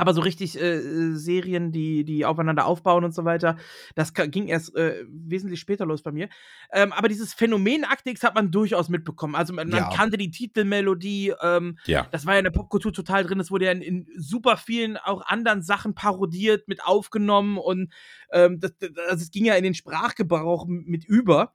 Aber 0.02 0.16
so 0.16 0.22
richtig 0.22 0.60
äh, 0.60 0.78
äh, 0.78 1.16
Serien, 1.16 1.72
die, 1.72 2.04
die 2.04 2.26
aufeinander 2.26 2.66
aufbauen 2.66 3.04
und 3.04 3.14
so 3.14 3.24
weiter, 3.24 3.58
das 3.94 4.16
ging 4.16 4.48
erst 4.48 4.76
äh, 4.76 5.06
wesentlich 5.08 5.60
später 5.60 5.86
los 5.86 6.02
bei 6.02 6.12
mir. 6.12 6.28
Ähm, 6.74 6.92
aber 6.92 7.08
dieses 7.08 7.36
Phänomen 7.36 7.84
Akte 7.84 8.12
hat 8.24 8.34
man 8.34 8.50
durchaus 8.50 8.90
mitbekommen. 8.90 9.36
Also 9.36 9.54
man, 9.54 9.70
man 9.70 9.78
Ja. 9.84 9.90
kannte 9.96 10.18
die 10.18 10.32
Titelmelodie, 10.32 11.34
ähm, 11.44 11.78
Ja. 11.86 12.08
das 12.12 12.26
war 12.26 12.34
ja 12.34 12.40
in 12.40 12.46
der 12.46 12.52
Popkultur 12.52 12.92
total 12.92 13.24
drin. 13.24 13.40
Es 13.40 13.52
wurde 13.52 13.66
ja 13.66 13.72
in, 13.72 13.84
in 13.84 14.08
super 14.18 14.58
vielen 14.58 14.98
auch 14.98 15.22
anderen 15.24 15.62
Sachen 15.62 15.94
parodiert, 15.94 16.68
mit 16.68 16.84
aufgenommen 16.84 17.60
und 17.60 17.94
ähm, 18.32 18.60
das, 18.60 18.76
das, 18.80 18.90
also 19.08 19.22
es 19.22 19.30
ging 19.30 19.46
ja 19.46 19.54
in 19.54 19.64
den 19.64 19.76
Sprachgebrauch 19.76 20.66
mit 20.68 21.06
über. 21.06 21.54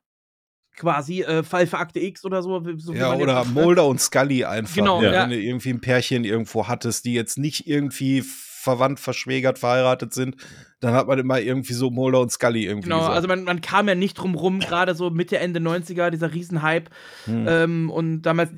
Quasi, 0.77 1.23
äh, 1.23 1.43
Fall 1.43 1.67
für 1.67 1.79
Akte 1.79 2.01
X 2.01 2.25
oder 2.25 2.43
so. 2.43 2.63
so 2.77 2.93
Ja, 2.95 3.15
oder 3.15 3.41
jetzt- 3.43 3.55
Mulder 3.55 3.87
und 3.87 4.01
Scully 4.01 4.45
einfach. 4.45 4.75
Genau, 4.75 5.01
ne? 5.01 5.13
ja. 5.13 5.23
Wenn 5.23 5.31
du 5.31 5.39
irgendwie 5.41 5.71
ein 5.71 5.81
Pärchen 5.81 6.25
irgendwo 6.25 6.69
hattest, 6.69 7.05
die 7.07 7.15
jetzt 7.15 7.39
nicht 7.39 7.67
irgendwie 7.67 8.23
verwandt, 8.23 9.01
verschwägert, 9.01 9.59
verheiratet 9.59 10.13
sind, 10.13 10.37
dann 10.81 10.93
hat 10.93 11.07
man 11.07 11.19
immer 11.19 11.41
irgendwie 11.41 11.73
so 11.73 11.91
Mulder 11.91 12.21
und 12.21 12.31
Scully 12.33 12.67
irgendwie 12.67 12.89
Genau, 12.89 12.99
gesagt. 12.99 13.15
also 13.17 13.29
man, 13.29 13.45
man 13.45 13.61
kam 13.61 13.89
ja 13.89 13.95
nicht 13.95 14.15
drum 14.15 14.35
rum, 14.35 14.59
gerade 14.61 14.95
so 14.95 15.09
Mitte, 15.11 15.39
Ende 15.39 15.61
90er, 15.61 16.11
dieser 16.11 16.35
Riesenhype. 16.35 16.91
Hm. 17.27 17.47
Ähm, 17.49 17.91
und 17.91 18.23
damals, 18.23 18.51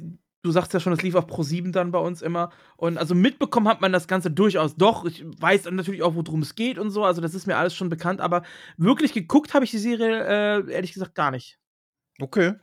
du 0.43 0.51
sagst 0.51 0.73
ja 0.73 0.81
schon, 0.81 0.95
es 0.95 1.03
lief 1.03 1.15
auf 1.15 1.27
Pro7 1.27 1.73
dann 1.73 1.91
bei 1.93 1.99
uns 1.99 2.23
immer. 2.23 2.51
Und 2.79 2.97
also 2.97 3.15
mitbekommen 3.15 3.69
hat 3.69 3.81
man 3.83 3.93
das 3.93 4.09
Ganze 4.09 4.31
durchaus 4.31 4.75
doch. 4.77 5.05
Ich 5.05 5.25
weiß 5.41 5.63
dann 5.65 5.75
natürlich 5.77 6.03
auch, 6.03 6.15
worum 6.15 6.41
es 6.43 6.55
geht 6.55 6.79
und 6.79 6.91
so. 6.91 7.05
Also 7.05 7.21
das 7.21 7.35
ist 7.35 7.47
mir 7.47 7.57
alles 7.57 7.75
schon 7.75 7.91
bekannt. 7.91 8.21
Aber 8.23 8.43
wirklich 8.79 9.13
geguckt 9.13 9.53
habe 9.53 9.65
ich 9.67 9.71
die 9.71 9.79
Serie, 9.79 10.25
äh, 10.67 10.73
ehrlich 10.73 10.95
gesagt, 10.95 11.15
gar 11.15 11.31
nicht. 11.31 11.59
Okay. 12.21 12.55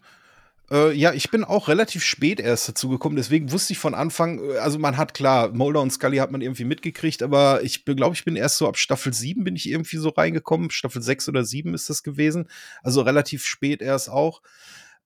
Äh, 0.72 0.94
ja, 0.94 1.14
ich 1.14 1.30
bin 1.30 1.44
auch 1.44 1.68
relativ 1.68 2.03
spät 2.03 2.40
erst 2.40 2.68
dazu 2.68 2.90
gekommen, 2.90 3.15
deswegen 3.15 3.52
wusste 3.52 3.73
ich 3.73 3.80
von 3.80 3.94
Anfang, 3.94 4.40
äh, 4.40 4.57
also 4.57 4.80
man 4.80 4.98
hat 4.98 5.14
klar, 5.14 5.49
Mulder 5.49 5.82
und 5.82 5.91
Scully 5.91 6.18
hat 6.18 6.32
man 6.32 6.41
irgendwie 6.41 6.65
mitgekriegt, 6.65 7.22
aber 7.22 7.61
ich 7.64 7.86
glaube, 7.86 8.15
ich 8.15 8.26
bin 8.26 8.36
erst 8.36 8.57
so 8.57 8.68
ab 8.68 8.77
Staffel 8.77 9.14
7 9.14 9.44
bin 9.44 9.56
ich 9.56 9.69
irgendwie 9.69 9.98
so 9.98 10.10
reingekommen. 10.10 10.72
Staffel 10.72 11.02
6 11.03 11.30
oder 11.30 11.45
7 11.45 11.73
ist 11.76 11.90
das 11.90 12.02
gewesen. 12.02 12.49
Also 12.82 13.02
relativ 13.02 13.45
spät 13.45 13.82
erst 13.82 14.10
auch. 14.10 14.41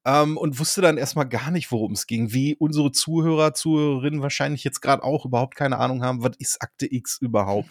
Ähm, 0.06 0.38
und 0.38 0.60
wusste 0.60 0.82
dann 0.82 0.98
erstmal 0.98 1.28
gar 1.28 1.52
nicht, 1.52 1.72
worum 1.72 1.92
es 1.92 2.08
ging. 2.08 2.32
Wie 2.32 2.56
unsere 2.56 2.94
Zuhörer, 2.94 3.54
Zuhörerinnen 3.54 4.22
wahrscheinlich 4.22 4.64
jetzt 4.64 4.82
gerade 4.82 5.04
auch 5.04 5.26
überhaupt 5.26 5.56
keine 5.56 5.78
Ahnung 5.78 6.04
haben, 6.04 6.24
was 6.24 6.38
ist 6.40 6.62
Akte 6.62 6.92
X 6.92 7.18
überhaupt. 7.20 7.70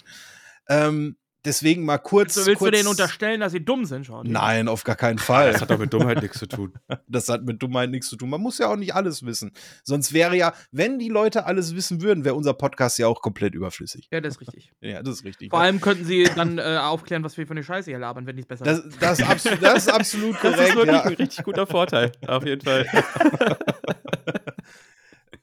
Ähm, 0.69 1.17
deswegen 1.49 1.85
mal 1.85 1.99
kurz. 1.99 2.35
So, 2.35 2.47
willst 2.47 2.59
kurz 2.59 2.71
du 2.71 2.77
denen 2.77 2.89
unterstellen, 2.89 3.41
dass 3.41 3.53
sie 3.53 3.65
dumm 3.65 3.85
sind, 3.85 4.07
schon? 4.07 4.31
Nein, 4.31 4.69
auf 4.69 4.85
gar 4.85 4.95
keinen 4.95 5.19
Fall. 5.19 5.53
Das 5.53 5.63
hat 5.63 5.71
doch 5.71 5.79
mit 5.79 5.93
Dummheit 5.93 6.23
nichts 6.23 6.39
zu 6.39 6.47
tun. 6.47 6.73
Das 7.11 7.29
hat 7.29 7.45
mit 7.45 7.63
Dummheit 7.63 7.91
nichts 7.91 8.09
zu 8.09 8.17
tun. 8.17 8.29
Man 8.29 8.41
muss 8.41 8.59
ja 8.59 8.69
auch 8.69 8.77
nicht 8.77 8.95
alles 8.95 9.25
wissen. 9.25 9.53
Sonst 9.83 10.13
wäre 10.13 10.37
ja, 10.37 10.53
wenn 10.73 10.99
die 10.99 11.09
Leute 11.09 11.47
alles 11.47 11.75
wissen 11.75 12.03
würden, 12.03 12.25
wäre 12.25 12.35
unser 12.35 12.53
Podcast 12.53 12.99
ja 12.99 13.07
auch 13.07 13.23
komplett 13.23 13.55
überflüssig. 13.55 14.09
Ja, 14.13 14.21
das 14.21 14.35
ist 14.35 14.41
richtig. 14.43 14.73
Ja, 14.81 15.03
das 15.03 15.17
ist 15.17 15.25
richtig. 15.25 15.51
Vor 15.51 15.61
allem 15.61 15.81
könnten 15.81 16.05
sie 16.05 16.25
dann 16.37 16.59
äh, 16.59 16.79
aufklären, 16.81 17.25
was 17.25 17.37
wir 17.37 17.47
für 17.47 17.53
eine 17.53 17.65
Scheiße 17.65 17.91
hier 17.91 17.99
labern, 17.99 18.27
wenn 18.27 18.37
die 18.37 18.43
es 18.43 18.47
besser 18.47 18.65
das, 18.65 18.83
das, 19.01 19.19
ist 19.19 19.29
absolut, 19.29 19.63
das 19.63 19.87
ist 19.87 19.93
absolut 19.93 20.35
Das 20.35 20.41
korrekt. 20.43 20.69
ist 20.69 20.77
wirklich 20.77 20.97
ja. 20.97 21.03
ein 21.03 21.15
richtig 21.15 21.45
guter 21.45 21.67
Vorteil, 21.67 22.13
auf 22.27 22.45
jeden 22.45 22.63
Fall. 22.63 22.87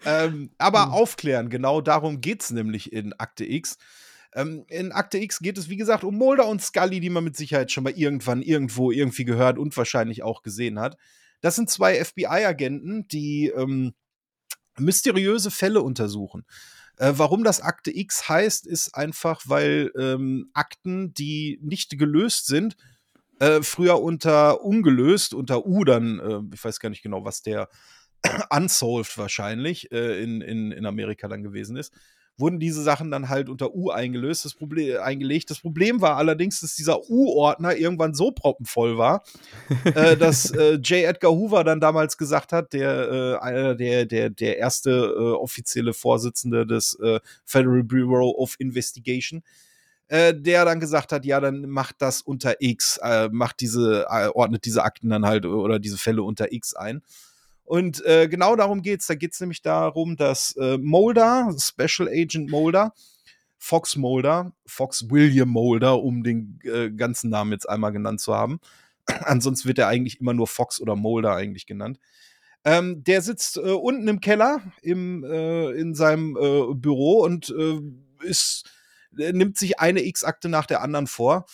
ähm, 0.05 0.51
aber 0.57 0.93
aufklären, 0.93 1.49
genau 1.49 1.81
darum 1.81 2.21
geht 2.21 2.43
es 2.43 2.51
nämlich 2.51 2.93
in 2.93 3.13
Akte 3.13 3.45
X. 3.45 3.77
Ähm, 4.35 4.65
in 4.67 4.91
Akte 4.91 5.17
X 5.17 5.39
geht 5.39 5.57
es, 5.57 5.69
wie 5.69 5.77
gesagt, 5.77 6.03
um 6.03 6.15
Mulder 6.15 6.47
und 6.47 6.61
Scully, 6.61 6.99
die 6.99 7.09
man 7.09 7.23
mit 7.23 7.37
Sicherheit 7.37 7.71
schon 7.71 7.85
mal 7.85 7.93
irgendwann 7.93 8.41
irgendwo 8.41 8.91
irgendwie 8.91 9.25
gehört 9.25 9.57
und 9.57 9.75
wahrscheinlich 9.77 10.23
auch 10.23 10.43
gesehen 10.43 10.79
hat. 10.79 10.97
Das 11.39 11.55
sind 11.55 11.69
zwei 11.69 12.03
FBI-Agenten, 12.03 13.07
die 13.07 13.47
ähm, 13.55 13.93
mysteriöse 14.77 15.51
Fälle 15.51 15.81
untersuchen. 15.81 16.45
Äh, 16.97 17.13
warum 17.15 17.43
das 17.43 17.61
Akte 17.61 17.95
X 17.95 18.27
heißt, 18.27 18.67
ist 18.67 18.93
einfach, 18.93 19.41
weil 19.45 19.91
ähm, 19.97 20.49
Akten, 20.53 21.13
die 21.13 21.59
nicht 21.61 21.97
gelöst 21.97 22.47
sind, 22.47 22.75
äh, 23.39 23.61
früher 23.61 24.01
unter 24.01 24.63
ungelöst, 24.63 25.33
unter 25.33 25.65
U 25.65 25.83
dann, 25.83 26.19
äh, 26.19 26.55
ich 26.55 26.63
weiß 26.63 26.79
gar 26.79 26.89
nicht 26.89 27.03
genau, 27.03 27.23
was 27.23 27.41
der 27.41 27.69
unsolved 28.49 29.17
wahrscheinlich 29.17 29.91
äh, 29.91 30.21
in, 30.21 30.41
in, 30.41 30.71
in 30.71 30.85
Amerika 30.85 31.27
dann 31.27 31.43
gewesen 31.43 31.77
ist, 31.77 31.93
wurden 32.37 32.59
diese 32.59 32.83
Sachen 32.83 33.11
dann 33.11 33.29
halt 33.29 33.49
unter 33.49 33.73
U 33.73 33.89
eingelöst, 33.89 34.45
das 34.45 34.53
Problem, 34.53 34.99
eingelegt. 34.99 35.49
Das 35.49 35.59
Problem 35.59 36.01
war 36.01 36.17
allerdings, 36.17 36.59
dass 36.61 36.75
dieser 36.75 37.09
U-Ordner 37.09 37.75
irgendwann 37.75 38.13
so 38.13 38.31
proppenvoll 38.31 38.97
war, 38.97 39.23
äh, 39.85 40.17
dass 40.17 40.51
äh, 40.51 40.73
J. 40.75 41.05
Edgar 41.05 41.31
Hoover 41.31 41.63
dann 41.63 41.79
damals 41.79 42.17
gesagt 42.17 42.51
hat, 42.51 42.73
der, 42.73 43.09
äh, 43.09 43.37
einer 43.37 43.75
der, 43.75 44.05
der, 44.05 44.29
der 44.29 44.57
erste 44.57 44.89
äh, 44.91 45.31
offizielle 45.33 45.93
Vorsitzende 45.93 46.65
des 46.65 46.99
äh, 46.99 47.19
Federal 47.45 47.83
Bureau 47.83 48.35
of 48.37 48.55
Investigation, 48.59 49.41
äh, 50.07 50.33
der 50.33 50.65
dann 50.65 50.79
gesagt 50.79 51.11
hat, 51.11 51.25
ja, 51.25 51.39
dann 51.39 51.69
macht 51.69 51.95
das 51.99 52.21
unter 52.21 52.55
X, 52.59 52.99
äh, 53.01 53.29
macht 53.31 53.61
diese, 53.61 54.05
äh, 54.09 54.27
ordnet 54.27 54.65
diese 54.65 54.83
Akten 54.83 55.09
dann 55.09 55.25
halt 55.25 55.45
oder 55.45 55.79
diese 55.79 55.97
Fälle 55.97 56.23
unter 56.23 56.51
X 56.51 56.75
ein. 56.75 57.01
Und 57.65 58.05
äh, 58.05 58.27
genau 58.29 58.55
darum 58.55 58.81
geht's. 58.81 59.07
Da 59.07 59.15
geht's 59.15 59.39
nämlich 59.39 59.61
darum, 59.61 60.15
dass 60.15 60.55
äh, 60.55 60.77
Mulder, 60.77 61.53
Special 61.59 62.07
Agent 62.07 62.49
Mulder, 62.49 62.93
Fox 63.57 63.95
Mulder, 63.95 64.53
Fox 64.67 65.09
William 65.09 65.49
Mulder, 65.49 66.01
um 66.01 66.23
den 66.23 66.59
äh, 66.63 66.91
ganzen 66.91 67.31
Namen 67.31 67.51
jetzt 67.51 67.67
einmal 67.67 67.91
genannt 67.91 68.21
zu 68.21 68.35
haben. 68.35 68.59
Ansonsten 69.05 69.67
wird 69.67 69.79
er 69.79 69.87
eigentlich 69.87 70.21
immer 70.21 70.33
nur 70.33 70.47
Fox 70.47 70.79
oder 70.79 70.95
Mulder 70.95 71.35
eigentlich 71.35 71.65
genannt. 71.65 71.99
Ähm, 72.63 73.03
der 73.03 73.21
sitzt 73.21 73.57
äh, 73.57 73.61
unten 73.61 74.07
im 74.07 74.21
Keller 74.21 74.61
im, 74.81 75.23
äh, 75.23 75.71
in 75.71 75.93
seinem 75.93 76.35
äh, 76.35 76.73
Büro 76.73 77.23
und 77.23 77.49
äh, 77.49 77.79
ist, 78.25 78.63
äh, 79.17 79.33
nimmt 79.33 79.57
sich 79.57 79.79
eine 79.79 80.03
X-Akte 80.03 80.49
nach 80.49 80.65
der 80.65 80.81
anderen 80.81 81.05
vor, 81.05 81.45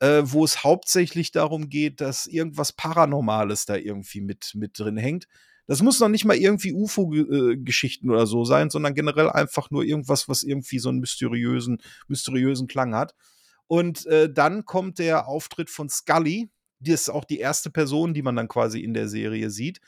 äh, 0.00 0.22
wo 0.24 0.44
es 0.44 0.62
hauptsächlich 0.62 1.32
darum 1.32 1.68
geht, 1.68 2.00
dass 2.00 2.26
irgendwas 2.26 2.72
Paranormales 2.72 3.66
da 3.66 3.74
irgendwie 3.74 4.20
mit, 4.20 4.52
mit 4.54 4.78
drin 4.78 4.96
hängt. 4.96 5.26
Das 5.66 5.82
muss 5.82 6.00
noch 6.00 6.08
nicht 6.08 6.24
mal 6.24 6.36
irgendwie 6.36 6.72
UFO-Geschichten 6.72 8.10
oder 8.10 8.26
so 8.26 8.44
sein, 8.44 8.70
sondern 8.70 8.94
generell 8.94 9.30
einfach 9.30 9.70
nur 9.70 9.84
irgendwas, 9.84 10.28
was 10.28 10.42
irgendwie 10.42 10.78
so 10.78 10.88
einen 10.88 10.98
mysteriösen, 10.98 11.80
mysteriösen 12.08 12.66
Klang 12.66 12.94
hat. 12.94 13.14
Und 13.68 14.06
äh, 14.06 14.30
dann 14.32 14.64
kommt 14.64 14.98
der 14.98 15.28
Auftritt 15.28 15.70
von 15.70 15.88
Scully. 15.88 16.50
Die 16.80 16.90
ist 16.90 17.08
auch 17.08 17.24
die 17.24 17.38
erste 17.38 17.70
Person, 17.70 18.12
die 18.12 18.22
man 18.22 18.36
dann 18.36 18.48
quasi 18.48 18.80
in 18.80 18.92
der 18.92 19.08
Serie 19.08 19.50
sieht. 19.50 19.80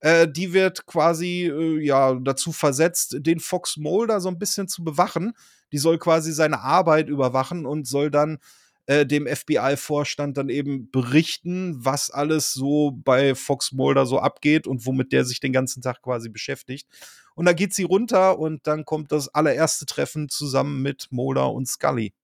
Äh, 0.00 0.28
die 0.28 0.52
wird 0.52 0.86
quasi 0.86 1.46
äh, 1.46 1.82
ja 1.82 2.14
dazu 2.14 2.52
versetzt, 2.52 3.16
den 3.20 3.40
Fox 3.40 3.78
Mulder 3.78 4.20
so 4.20 4.28
ein 4.28 4.38
bisschen 4.38 4.68
zu 4.68 4.84
bewachen. 4.84 5.32
Die 5.72 5.78
soll 5.78 5.98
quasi 5.98 6.32
seine 6.32 6.60
Arbeit 6.60 7.08
überwachen 7.08 7.66
und 7.66 7.86
soll 7.88 8.10
dann 8.10 8.38
äh, 8.86 9.04
dem 9.04 9.26
FBI-Vorstand 9.26 10.36
dann 10.36 10.48
eben 10.48 10.90
berichten, 10.90 11.84
was 11.84 12.10
alles 12.10 12.52
so 12.52 12.92
bei 12.92 13.34
Fox 13.34 13.72
Mulder 13.72 14.06
so 14.06 14.18
abgeht 14.18 14.66
und 14.66 14.86
womit 14.86 15.12
der 15.12 15.24
sich 15.24 15.40
den 15.40 15.52
ganzen 15.52 15.82
Tag 15.82 16.02
quasi 16.02 16.28
beschäftigt. 16.28 16.86
Und 17.34 17.46
da 17.46 17.52
geht 17.52 17.74
sie 17.74 17.82
runter 17.82 18.38
und 18.38 18.66
dann 18.66 18.84
kommt 18.84 19.12
das 19.12 19.28
allererste 19.28 19.86
Treffen 19.86 20.28
zusammen 20.28 20.82
mit 20.82 21.08
Mulder 21.10 21.52
und 21.52 21.68
Scully. 21.68 22.14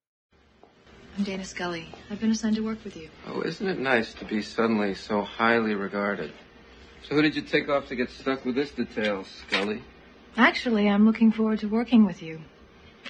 I'm 1.19 1.25
Dana 1.25 1.45
Scully. 1.45 1.87
I've 2.11 2.21
been 2.21 2.31
assigned 2.31 2.57
to 2.57 2.63
work 2.63 2.83
with 2.85 2.97
you. 2.97 3.11
Oh, 3.27 3.43
isn't 3.43 3.69
it 3.69 3.79
nice 3.79 4.15
to 4.15 4.25
be 4.25 4.41
suddenly 4.41 4.95
so 4.95 5.23
highly 5.23 5.75
regarded? 5.75 6.33
So 7.03 7.15
who 7.15 7.23
did 7.23 7.37
you 7.37 7.43
take 7.43 7.69
off 7.69 7.89
to 7.89 7.97
get 7.97 8.09
stuck 8.09 8.47
with 8.47 8.55
this 8.55 8.71
detail, 8.71 9.25
Scully? 9.25 9.83
Actually, 10.39 10.89
I'm 10.89 11.05
looking 11.05 11.31
forward 11.31 11.59
to 11.61 11.69
working 11.69 12.07
with 12.07 12.23
you. 12.23 12.41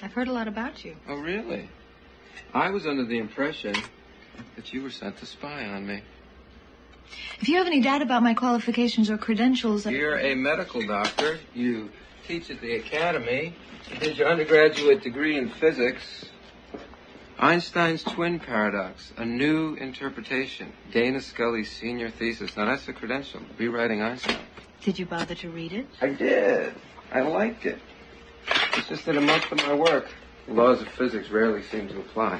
I've 0.01 0.11
heard 0.11 0.27
a 0.27 0.33
lot 0.33 0.49
about 0.49 0.83
you. 0.83 0.97
Oh, 1.07 1.15
really? 1.15 1.69
I 2.53 2.69
was 2.69 2.85
under 2.85 3.05
the 3.05 3.17
impression 3.17 3.75
that 4.55 4.73
you 4.73 4.83
were 4.83 4.89
sent 4.89 5.17
to 5.17 5.25
spy 5.25 5.65
on 5.65 5.85
me. 5.87 6.01
If 7.39 7.49
you 7.49 7.57
have 7.57 7.67
any 7.67 7.81
doubt 7.81 8.01
about 8.01 8.23
my 8.23 8.33
qualifications 8.33 9.09
or 9.09 9.17
credentials, 9.17 9.85
You're 9.85 10.17
a 10.17 10.35
medical 10.35 10.85
doctor. 10.85 11.39
You 11.53 11.89
teach 12.27 12.49
at 12.49 12.61
the 12.61 12.75
academy. 12.75 13.55
You 13.91 13.99
did 13.99 14.17
your 14.17 14.29
undergraduate 14.29 15.03
degree 15.03 15.37
in 15.37 15.49
physics. 15.49 16.25
Einstein's 17.39 18.03
twin 18.03 18.39
paradox, 18.39 19.11
a 19.17 19.25
new 19.25 19.73
interpretation. 19.75 20.71
Dana 20.91 21.19
Scully's 21.19 21.71
senior 21.71 22.09
thesis. 22.09 22.55
Now 22.55 22.65
that's 22.65 22.87
a 22.87 22.93
credential. 22.93 23.41
Rewriting 23.57 24.01
Einstein. 24.01 24.37
Did 24.81 24.99
you 24.99 25.05
bother 25.05 25.35
to 25.35 25.49
read 25.49 25.73
it? 25.73 25.87
I 26.01 26.09
did. 26.09 26.73
I 27.11 27.21
liked 27.21 27.65
it. 27.65 27.79
It's 28.77 28.87
just 28.87 29.05
that 29.05 29.15
in 29.15 29.25
most 29.25 29.51
of 29.51 29.57
my 29.57 29.73
work, 29.73 30.07
laws 30.47 30.81
of 30.81 30.87
physics 30.89 31.31
rarely 31.31 31.61
seem 31.61 31.87
to 31.87 31.99
apply. 31.99 32.39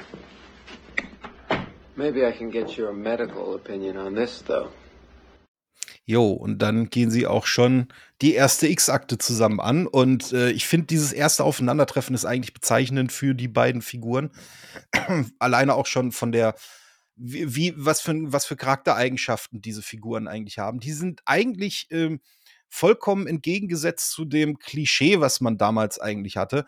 Maybe 1.95 2.25
I 2.25 2.31
can 2.31 2.49
get 2.49 2.77
your 2.77 2.91
medical 2.91 3.55
opinion 3.55 3.97
on 3.97 4.15
this, 4.15 4.43
though. 4.45 4.69
Jo, 6.05 6.31
und 6.31 6.61
dann 6.61 6.89
gehen 6.89 7.11
sie 7.11 7.27
auch 7.27 7.45
schon 7.45 7.87
die 8.21 8.33
erste 8.33 8.67
X-Akte 8.67 9.17
zusammen 9.17 9.61
an. 9.61 9.87
Und 9.87 10.33
äh, 10.33 10.51
ich 10.51 10.67
finde, 10.67 10.87
dieses 10.87 11.13
erste 11.13 11.45
Aufeinandertreffen 11.45 12.13
ist 12.13 12.25
eigentlich 12.25 12.53
bezeichnend 12.53 13.13
für 13.13 13.33
die 13.33 13.47
beiden 13.47 13.81
Figuren. 13.81 14.31
Alleine 15.39 15.75
auch 15.75 15.85
schon 15.85 16.11
von 16.11 16.33
der, 16.33 16.55
wie, 17.15 17.55
wie, 17.55 17.73
was, 17.77 18.01
für, 18.01 18.13
was 18.33 18.45
für 18.45 18.57
Charaktereigenschaften 18.57 19.61
diese 19.61 19.81
Figuren 19.81 20.27
eigentlich 20.27 20.57
haben. 20.57 20.81
Die 20.81 20.91
sind 20.91 21.21
eigentlich 21.25 21.87
ähm, 21.89 22.19
vollkommen 22.67 23.25
entgegengesetzt 23.25 24.11
zu 24.11 24.25
dem 24.25 24.59
Klischee, 24.59 25.21
was 25.21 25.39
man 25.39 25.57
damals 25.57 25.99
eigentlich 25.99 26.35
hatte. 26.35 26.65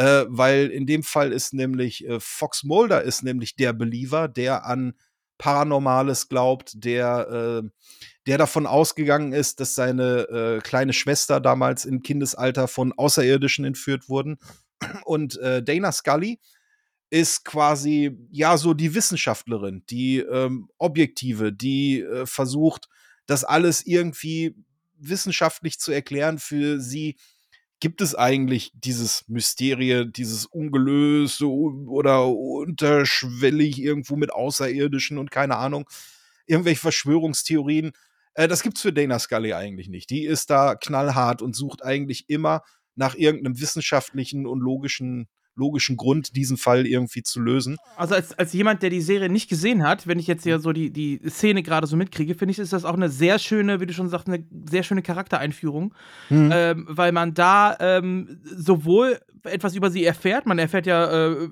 Äh, 0.00 0.24
weil 0.28 0.68
in 0.68 0.86
dem 0.86 1.02
Fall 1.02 1.30
ist 1.30 1.52
nämlich 1.52 2.08
äh, 2.08 2.20
Fox 2.20 2.64
Mulder 2.64 3.02
ist 3.02 3.22
nämlich 3.22 3.54
der 3.56 3.74
Believer, 3.74 4.28
der 4.28 4.64
an 4.64 4.94
Paranormales 5.36 6.30
glaubt, 6.30 6.72
der, 6.82 7.62
äh, 7.62 7.68
der 8.26 8.38
davon 8.38 8.66
ausgegangen 8.66 9.34
ist, 9.34 9.60
dass 9.60 9.74
seine 9.74 10.20
äh, 10.30 10.60
kleine 10.62 10.94
Schwester 10.94 11.38
damals 11.38 11.84
im 11.84 12.00
Kindesalter 12.02 12.66
von 12.66 12.94
Außerirdischen 12.94 13.66
entführt 13.66 14.08
wurden. 14.08 14.38
Und 15.04 15.36
äh, 15.36 15.62
Dana 15.62 15.92
Scully 15.92 16.40
ist 17.10 17.44
quasi 17.44 18.16
ja 18.30 18.56
so 18.56 18.72
die 18.72 18.94
Wissenschaftlerin, 18.94 19.82
die 19.90 20.20
ähm, 20.20 20.70
Objektive, 20.78 21.52
die 21.52 22.00
äh, 22.00 22.24
versucht, 22.24 22.88
das 23.26 23.44
alles 23.44 23.86
irgendwie 23.86 24.56
wissenschaftlich 24.96 25.78
zu 25.78 25.92
erklären. 25.92 26.38
Für 26.38 26.80
sie 26.80 27.18
gibt 27.80 28.02
es 28.02 28.14
eigentlich 28.14 28.72
dieses 28.74 29.24
Mysterie, 29.26 30.06
dieses 30.06 30.46
ungelöste 30.46 31.48
oder 31.48 32.28
unterschwellig 32.28 33.80
irgendwo 33.80 34.16
mit 34.16 34.32
Außerirdischen 34.32 35.18
und 35.18 35.30
keine 35.30 35.56
Ahnung, 35.56 35.88
irgendwelche 36.46 36.80
Verschwörungstheorien. 36.80 37.92
Äh, 38.34 38.48
das 38.48 38.62
gibt's 38.62 38.82
für 38.82 38.92
Dana 38.92 39.18
Scully 39.18 39.54
eigentlich 39.54 39.88
nicht. 39.88 40.10
Die 40.10 40.24
ist 40.24 40.50
da 40.50 40.74
knallhart 40.74 41.42
und 41.42 41.56
sucht 41.56 41.82
eigentlich 41.82 42.28
immer 42.28 42.62
nach 42.94 43.14
irgendeinem 43.14 43.60
wissenschaftlichen 43.60 44.46
und 44.46 44.60
logischen 44.60 45.28
logischen 45.56 45.96
Grund, 45.96 46.36
diesen 46.36 46.56
Fall 46.56 46.86
irgendwie 46.86 47.22
zu 47.22 47.40
lösen. 47.40 47.76
Also 47.96 48.14
als, 48.14 48.38
als 48.38 48.52
jemand, 48.52 48.82
der 48.82 48.90
die 48.90 49.00
Serie 49.00 49.28
nicht 49.28 49.48
gesehen 49.48 49.82
hat, 49.82 50.06
wenn 50.06 50.18
ich 50.18 50.26
jetzt 50.26 50.46
ja 50.46 50.58
so 50.58 50.72
die, 50.72 50.90
die 50.90 51.20
Szene 51.28 51.62
gerade 51.62 51.86
so 51.86 51.96
mitkriege, 51.96 52.34
finde 52.34 52.52
ich, 52.52 52.58
ist 52.58 52.72
das 52.72 52.84
auch 52.84 52.94
eine 52.94 53.08
sehr 53.08 53.38
schöne, 53.38 53.80
wie 53.80 53.86
du 53.86 53.92
schon 53.92 54.08
sagst, 54.08 54.28
eine 54.28 54.44
sehr 54.68 54.82
schöne 54.82 55.02
Charaktereinführung, 55.02 55.94
mhm. 56.28 56.50
ähm, 56.52 56.86
weil 56.88 57.12
man 57.12 57.34
da 57.34 57.76
ähm, 57.80 58.40
sowohl 58.44 59.20
etwas 59.44 59.74
über 59.74 59.90
sie 59.90 60.04
erfährt, 60.04 60.46
man 60.46 60.58
erfährt 60.58 60.86
ja 60.86 61.32
äh, 61.32 61.48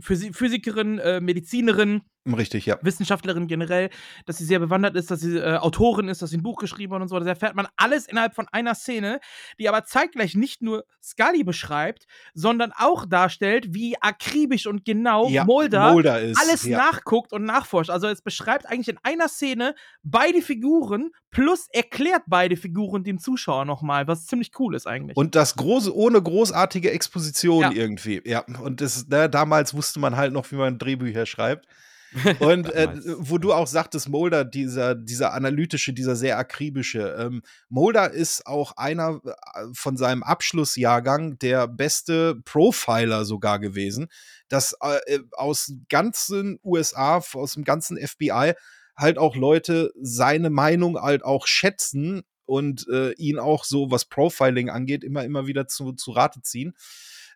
Physikerin, 0.00 0.98
äh, 0.98 1.20
Medizinerin, 1.20 2.02
Richtig, 2.36 2.66
ja. 2.66 2.78
Wissenschaftlerin 2.82 3.46
generell, 3.46 3.90
dass 4.26 4.38
sie 4.38 4.44
sehr 4.44 4.58
bewandert 4.58 4.96
ist, 4.96 5.10
dass 5.10 5.20
sie 5.20 5.38
äh, 5.38 5.56
Autorin 5.56 6.08
ist, 6.08 6.20
dass 6.20 6.30
sie 6.30 6.36
ein 6.36 6.42
Buch 6.42 6.58
geschrieben 6.58 6.94
hat 6.94 7.02
und 7.02 7.08
so. 7.08 7.18
Das 7.18 7.28
erfährt 7.28 7.54
man 7.54 7.68
alles 7.76 8.06
innerhalb 8.06 8.34
von 8.34 8.46
einer 8.52 8.74
Szene, 8.74 9.20
die 9.58 9.68
aber 9.68 9.84
zeitgleich 9.84 10.34
nicht 10.34 10.62
nur 10.62 10.84
Scully 11.02 11.44
beschreibt, 11.44 12.06
sondern 12.34 12.72
auch 12.76 13.06
darstellt, 13.06 13.74
wie 13.74 13.96
akribisch 14.00 14.66
und 14.66 14.84
genau 14.84 15.28
ja, 15.28 15.44
Mulder, 15.44 15.92
Mulder 15.92 16.20
ist, 16.20 16.40
alles 16.40 16.64
ja. 16.64 16.78
nachguckt 16.78 17.32
und 17.32 17.44
nachforscht. 17.44 17.90
Also 17.90 18.08
es 18.08 18.22
beschreibt 18.22 18.66
eigentlich 18.66 18.88
in 18.88 18.98
einer 19.02 19.28
Szene 19.28 19.74
beide 20.02 20.42
Figuren 20.42 21.10
plus 21.30 21.68
erklärt 21.72 22.22
beide 22.26 22.56
Figuren 22.56 23.04
dem 23.04 23.18
Zuschauer 23.18 23.64
nochmal, 23.64 24.06
was 24.06 24.26
ziemlich 24.26 24.50
cool 24.58 24.74
ist 24.74 24.86
eigentlich. 24.86 25.16
Und 25.16 25.34
das 25.34 25.56
große, 25.56 25.94
ohne 25.94 26.22
großartige 26.22 26.90
Exposition 26.98 27.62
ja. 27.62 27.72
irgendwie. 27.72 28.20
Ja, 28.24 28.44
und 28.62 28.80
das, 28.80 29.06
ne, 29.06 29.30
damals 29.30 29.72
wusste 29.72 30.00
man 30.00 30.16
halt 30.16 30.32
noch, 30.32 30.50
wie 30.50 30.56
man 30.56 30.78
Drehbücher 30.78 31.26
schreibt. 31.26 31.66
Und 32.40 32.72
äh, 32.72 32.88
wo 33.18 33.36
du 33.36 33.52
auch 33.52 33.66
sagtest, 33.66 34.08
Mulder, 34.08 34.44
dieser, 34.44 34.94
dieser 34.94 35.34
analytische, 35.34 35.92
dieser 35.92 36.16
sehr 36.16 36.38
akribische. 36.38 37.14
Ähm, 37.18 37.42
Mulder 37.68 38.10
ist 38.10 38.46
auch 38.46 38.78
einer 38.78 39.20
äh, 39.24 39.64
von 39.74 39.98
seinem 39.98 40.22
Abschlussjahrgang 40.22 41.38
der 41.38 41.68
beste 41.68 42.36
Profiler 42.46 43.26
sogar 43.26 43.58
gewesen, 43.58 44.08
dass 44.48 44.74
äh, 44.82 45.16
äh 45.16 45.20
aus 45.32 45.74
ganzen 45.90 46.58
USA, 46.64 47.22
aus 47.34 47.52
dem 47.52 47.64
ganzen 47.64 47.98
FBI 47.98 48.54
halt 48.96 49.18
auch 49.18 49.36
Leute 49.36 49.92
seine 50.00 50.48
Meinung 50.48 50.98
halt 50.98 51.22
auch 51.24 51.46
schätzen 51.46 52.22
und 52.48 52.88
äh, 52.88 53.12
ihn 53.12 53.38
auch 53.38 53.64
so, 53.64 53.90
was 53.90 54.06
Profiling 54.06 54.70
angeht, 54.70 55.04
immer, 55.04 55.22
immer 55.22 55.46
wieder 55.46 55.68
zu, 55.68 55.92
zu 55.92 56.12
Rate 56.12 56.40
ziehen. 56.40 56.74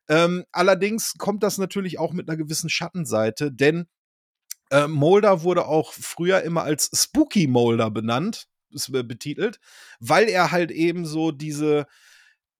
Ähm, 0.08 0.44
allerdings 0.52 1.14
kommt 1.18 1.42
das 1.42 1.58
natürlich 1.58 1.98
auch 1.98 2.14
mit 2.14 2.28
einer 2.28 2.38
gewissen 2.38 2.70
Schattenseite, 2.70 3.52
denn 3.52 3.86
äh, 4.70 4.88
Mulder 4.88 5.42
wurde 5.42 5.66
auch 5.66 5.92
früher 5.92 6.42
immer 6.42 6.62
als 6.62 6.90
Spooky 6.94 7.46
Mulder 7.46 7.90
benannt, 7.90 8.48
betitelt, 8.88 9.60
weil 10.00 10.30
er 10.30 10.50
halt 10.50 10.70
eben 10.70 11.04
so 11.04 11.30
diese, 11.30 11.86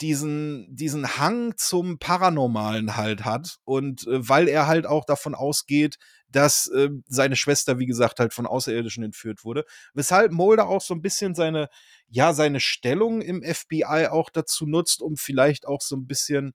diesen, 0.03 0.67
diesen 0.75 1.17
Hang 1.17 1.57
zum 1.57 1.99
Paranormalen 1.99 2.97
halt 2.97 3.25
hat 3.25 3.59
und 3.65 4.07
äh, 4.07 4.29
weil 4.29 4.49
er 4.49 4.67
halt 4.67 4.87
auch 4.87 5.05
davon 5.05 5.35
ausgeht, 5.35 5.97
dass 6.29 6.67
äh, 6.69 6.91
seine 7.07 7.37
Schwester, 7.37 7.79
wie 7.79 7.87
gesagt, 7.87 8.19
halt 8.19 8.35
von 8.35 8.47
Außerirdischen 8.47 9.05
entführt 9.05 9.45
wurde. 9.45 9.65
Weshalb 9.95 10.33
Mulder 10.33 10.69
auch 10.69 10.83
so 10.83 10.95
ein 10.95 11.03
bisschen 11.03 11.35
seine, 11.35 11.69
ja, 12.09 12.33
seine 12.35 12.59
Stellung 12.61 13.23
im 13.23 13.43
FBI 13.43 14.09
auch 14.11 14.29
dazu 14.31 14.67
nutzt, 14.67 15.03
um 15.03 15.17
vielleicht 15.17 15.67
auch 15.67 15.81
so 15.81 15.97
ein 15.97 16.07
bisschen, 16.07 16.53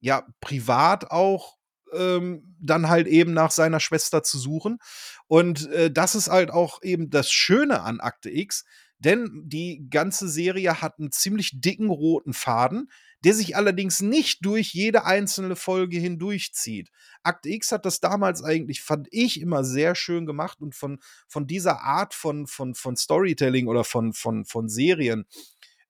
ja, 0.00 0.26
privat 0.40 1.10
auch 1.10 1.56
ähm, 1.92 2.56
dann 2.60 2.88
halt 2.88 3.06
eben 3.06 3.32
nach 3.32 3.50
seiner 3.50 3.80
Schwester 3.80 4.22
zu 4.22 4.38
suchen. 4.38 4.78
Und 5.26 5.70
äh, 5.70 5.90
das 5.90 6.14
ist 6.14 6.28
halt 6.28 6.50
auch 6.50 6.82
eben 6.82 7.10
das 7.10 7.30
Schöne 7.30 7.82
an 7.82 8.00
Akte 8.00 8.30
X, 8.30 8.64
denn 8.98 9.42
die 9.44 9.86
ganze 9.90 10.28
Serie 10.28 10.80
hat 10.80 10.98
einen 10.98 11.12
ziemlich 11.12 11.60
dicken 11.60 11.90
roten 11.90 12.32
Faden, 12.32 12.90
der 13.24 13.34
sich 13.34 13.56
allerdings 13.56 14.00
nicht 14.00 14.44
durch 14.44 14.72
jede 14.72 15.04
einzelne 15.04 15.56
Folge 15.56 15.98
hindurchzieht. 15.98 16.90
Akte 17.22 17.50
X 17.50 17.72
hat 17.72 17.84
das 17.84 18.00
damals 18.00 18.42
eigentlich, 18.42 18.82
fand 18.82 19.08
ich, 19.10 19.40
immer 19.40 19.64
sehr 19.64 19.94
schön 19.94 20.26
gemacht 20.26 20.60
und 20.60 20.74
von, 20.74 20.98
von 21.26 21.46
dieser 21.46 21.82
Art 21.82 22.14
von, 22.14 22.46
von, 22.46 22.74
von 22.74 22.96
Storytelling 22.96 23.66
oder 23.66 23.84
von, 23.84 24.12
von, 24.12 24.44
von 24.44 24.68
Serien 24.68 25.26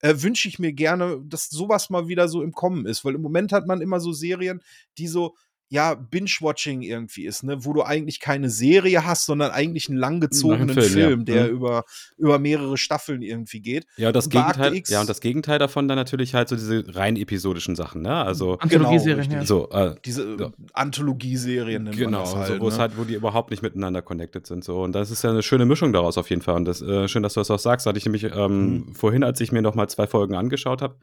äh, 0.01 0.15
wünsche 0.19 0.49
ich 0.49 0.59
mir 0.59 0.73
gerne, 0.73 1.21
dass 1.25 1.49
sowas 1.49 1.91
mal 1.91 2.09
wieder 2.09 2.29
so 2.29 2.43
im 2.43 2.53
Kommen 2.53 2.87
ist, 2.87 3.05
weil 3.05 3.15
im 3.15 3.23
Moment 3.23 3.53
hat 3.53 3.67
man 3.67 3.81
immer 3.81 4.01
so 4.01 4.13
Serien, 4.13 4.63
die 4.99 5.09
so 5.09 5.37
ja, 5.69 5.95
Binge-Watching 5.95 6.83
irgendwie 6.83 7.27
ist, 7.27 7.43
ne, 7.43 7.65
wo 7.65 7.73
du 7.73 7.83
eigentlich 7.83 8.21
keine 8.21 8.51
Serie 8.51 9.05
hast, 9.05 9.27
sondern 9.27 9.51
eigentlich 9.51 9.89
einen 9.89 9.99
langgezogenen 9.99 10.75
Film, 10.75 10.93
Film, 10.93 11.19
ja. 11.21 11.25
der 11.25 11.45
mhm. 11.45 11.51
über, 11.51 11.85
über 12.17 12.39
mehrere 12.39 12.77
Staffeln 12.77 13.23
irgendwie 13.23 13.61
geht. 13.61 13.87
Ja, 13.97 14.13
das 14.13 14.29
Gegenteil, 14.29 14.81
ja, 14.87 15.01
und 15.01 15.09
das 15.09 15.21
Gegenteil 15.21 15.59
davon 15.59 15.89
dann 15.89 15.97
natürlich 15.97 16.35
halt 16.35 16.49
so 16.49 16.55
diese 16.55 16.85
rein 16.95 17.17
episodischen 17.17 17.75
Sachen, 17.75 18.03
ne? 18.03 18.15
Also 18.15 18.59
Anthologieserien, 18.59 19.29
genau, 19.29 19.41
ja. 19.41 19.47
so, 19.47 19.69
äh, 19.71 19.95
diese 20.05 20.37
ja. 20.39 20.53
Anthologieserien 20.73 21.83
nennt 21.83 21.97
genau, 21.97 22.19
man 22.19 22.25
das 22.27 22.37
halt, 22.37 22.47
so, 22.49 22.61
wo 22.61 22.67
ne? 22.67 22.73
es 22.73 22.79
halt, 22.79 22.97
wo 22.97 23.05
die 23.05 23.15
überhaupt 23.15 23.51
nicht 23.51 23.63
miteinander 23.63 24.03
connected 24.03 24.47
sind, 24.47 24.63
so. 24.63 24.83
Und 24.83 24.93
das 24.93 25.11
ist 25.11 25.25
ja 25.25 25.31
eine 25.31 25.43
schöne 25.43 25.67
Mischung 25.67 25.93
daraus 25.93 26.17
auf 26.17 26.31
jeden 26.31 26.43
Fall. 26.43 26.55
Und 26.55 26.67
das, 26.67 26.81
äh, 26.81 27.09
schön, 27.09 27.25
dass 27.25 27.35
du 27.35 27.41
das 27.41 27.51
auch 27.51 27.59
sagst. 27.59 27.87
Hatte 27.87 27.99
ich 27.99 28.05
nämlich 28.05 28.25
ähm, 28.25 28.71
mhm. 28.87 28.95
vorhin, 28.95 29.25
als 29.25 29.41
ich 29.41 29.51
mir 29.51 29.63
noch 29.63 29.75
mal 29.75 29.89
zwei 29.89 30.07
Folgen 30.07 30.37
angeschaut 30.37 30.81
habe, 30.81 30.97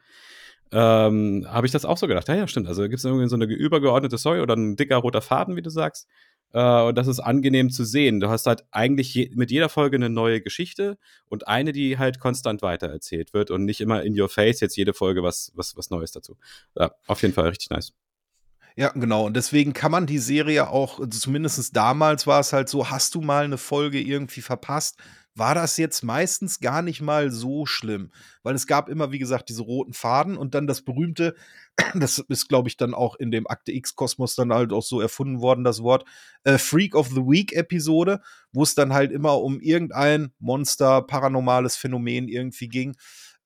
ähm, 0.72 1.46
habe 1.48 1.66
ich 1.66 1.72
das 1.72 1.84
auch 1.84 1.98
so 1.98 2.06
gedacht. 2.06 2.28
Ja, 2.28 2.34
ja, 2.34 2.48
stimmt. 2.48 2.68
Also 2.68 2.82
gibt 2.82 2.96
es 2.96 3.04
irgendwie 3.04 3.28
so 3.28 3.36
eine 3.36 3.44
übergeordnete 3.44 4.18
Story 4.18 4.40
oder 4.40 4.56
ein 4.56 4.76
dicker 4.76 4.96
roter 4.96 5.22
Faden, 5.22 5.56
wie 5.56 5.62
du 5.62 5.70
sagst. 5.70 6.08
Äh, 6.52 6.82
und 6.82 6.96
das 6.96 7.06
ist 7.06 7.20
angenehm 7.20 7.70
zu 7.70 7.84
sehen. 7.84 8.20
Du 8.20 8.28
hast 8.28 8.46
halt 8.46 8.64
eigentlich 8.70 9.12
je 9.14 9.30
mit 9.34 9.50
jeder 9.50 9.68
Folge 9.68 9.96
eine 9.96 10.08
neue 10.08 10.40
Geschichte 10.40 10.98
und 11.26 11.48
eine, 11.48 11.72
die 11.72 11.98
halt 11.98 12.20
konstant 12.20 12.62
weitererzählt 12.62 13.34
wird 13.34 13.50
und 13.50 13.64
nicht 13.64 13.80
immer 13.80 14.02
in 14.02 14.18
your 14.18 14.28
face 14.28 14.60
jetzt 14.60 14.76
jede 14.76 14.94
Folge 14.94 15.22
was, 15.22 15.52
was, 15.54 15.76
was 15.76 15.90
Neues 15.90 16.12
dazu. 16.12 16.36
Ja, 16.76 16.92
auf 17.06 17.22
jeden 17.22 17.34
Fall 17.34 17.48
richtig 17.48 17.70
nice. 17.70 17.92
Ja, 18.76 18.88
genau. 18.88 19.26
Und 19.26 19.36
deswegen 19.36 19.72
kann 19.72 19.92
man 19.92 20.06
die 20.06 20.18
Serie 20.18 20.68
auch, 20.68 21.00
zumindest 21.08 21.76
damals 21.76 22.26
war 22.26 22.40
es 22.40 22.52
halt 22.52 22.68
so, 22.68 22.90
hast 22.90 23.14
du 23.14 23.20
mal 23.20 23.44
eine 23.44 23.58
Folge 23.58 24.00
irgendwie 24.00 24.40
verpasst, 24.40 24.98
war 25.34 25.54
das 25.54 25.76
jetzt 25.76 26.02
meistens 26.02 26.60
gar 26.60 26.82
nicht 26.82 27.00
mal 27.00 27.30
so 27.30 27.66
schlimm, 27.66 28.12
weil 28.42 28.54
es 28.54 28.66
gab 28.66 28.88
immer, 28.88 29.10
wie 29.10 29.18
gesagt, 29.18 29.48
diese 29.48 29.62
roten 29.62 29.92
Faden 29.92 30.36
und 30.36 30.54
dann 30.54 30.66
das 30.66 30.82
berühmte, 30.82 31.34
das 31.94 32.18
ist, 32.18 32.48
glaube 32.48 32.68
ich, 32.68 32.76
dann 32.76 32.94
auch 32.94 33.16
in 33.16 33.30
dem 33.30 33.46
Akte 33.46 33.72
X-Kosmos 33.72 34.36
dann 34.36 34.52
halt 34.52 34.72
auch 34.72 34.82
so 34.82 35.00
erfunden 35.00 35.40
worden, 35.40 35.64
das 35.64 35.82
Wort, 35.82 36.04
äh, 36.44 36.58
Freak 36.58 36.94
of 36.94 37.08
the 37.08 37.22
Week-Episode, 37.22 38.20
wo 38.52 38.62
es 38.62 38.74
dann 38.74 38.92
halt 38.92 39.10
immer 39.10 39.40
um 39.40 39.60
irgendein 39.60 40.32
Monster, 40.38 41.02
paranormales 41.02 41.76
Phänomen 41.76 42.28
irgendwie 42.28 42.68
ging. 42.68 42.96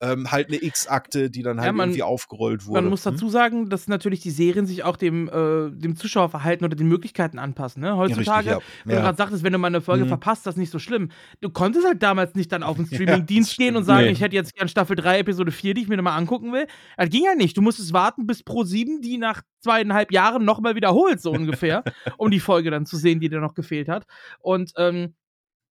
Ähm, 0.01 0.31
halt 0.31 0.49
eine 0.49 0.63
X-Akte, 0.63 1.29
die 1.31 1.43
dann 1.43 1.59
halt 1.59 1.67
Ja, 1.67 1.73
man- 1.73 1.89
irgendwie 1.89 2.03
aufgerollt 2.05 2.67
wurde. 2.67 2.83
Man 2.83 2.91
muss 2.91 3.05
Hm? 3.05 3.13
dazu 3.13 3.29
sagen, 3.29 3.69
dass 3.69 3.89
natürlich 3.89 4.21
die 4.21 4.31
Serien 4.31 4.67
sich 4.67 4.85
auch 4.85 4.97
dem, 4.97 5.29
äh, 5.29 5.71
dem 5.71 5.97
Zuschauerverhalten 5.97 6.65
oder 6.65 6.77
den 6.77 6.87
Möglichkeiten 6.89 7.39
anpassen. 7.39 7.83
Ne? 7.83 7.97
Heutzutage, 7.97 8.51
Ja, 8.51 8.57
richtig, 8.59 8.75
ja. 8.77 8.83
wenn 8.85 8.97
du 8.97 9.03
gerade 9.03 9.17
sagtest, 9.19 9.43
wenn 9.43 9.53
du 9.53 9.59
mal 9.59 9.67
eine 9.67 9.81
Folge 9.81 10.05
Mhm. 10.05 10.09
verpasst, 10.09 10.47
das 10.47 10.55
ist 10.55 10.59
nicht 10.61 10.71
so 10.71 10.79
schlimm. 10.79 11.11
Du 11.41 11.51
konntest 11.51 11.87
halt 11.87 12.03
damals 12.03 12.35
nicht 12.37 12.53
dann 12.53 12.63
auf 12.63 12.77
den 12.77 12.87
Streaming-Dienst 13.27 13.57
gehen 13.59 13.77
und 13.77 13.85
sagen, 13.85 14.07
Nee. 14.07 14.13
ich 14.13 14.21
hätte 14.21 14.37
jetzt 14.37 14.55
gern 14.55 14.69
Staffel 14.69 14.95
3, 14.97 15.19
Episode 15.19 15.51
4, 15.51 15.75
die 15.75 15.83
ich 15.83 15.89
mir 15.89 15.97
nochmal 15.97 16.17
angucken 16.19 16.53
will. 16.53 16.67
Das 16.97 17.11
ging 17.11 17.25
ja 17.25 17.35
nicht. 17.35 17.57
Du 17.57 17.63
musstest 17.63 17.93
warten, 17.93 18.27
bis 18.27 18.43
Pro 18.43 18.65
7 18.65 19.01
die 19.03 19.19
nach 19.19 19.43
zweieinhalb 19.61 20.13
Jahren 20.13 20.45
nochmal 20.45 20.77
wiederholt, 20.77 21.21
so 21.21 21.33
ungefähr, 21.33 21.83
um 22.19 22.31
die 22.31 22.39
Folge 22.41 22.71
dann 22.71 22.87
zu 22.87 22.97
sehen, 22.97 23.19
die 23.19 23.29
dir 23.29 23.41
noch 23.41 23.55
gefehlt 23.55 23.89
hat. 23.89 24.07
Und 24.39 24.73
ähm, 24.77 25.15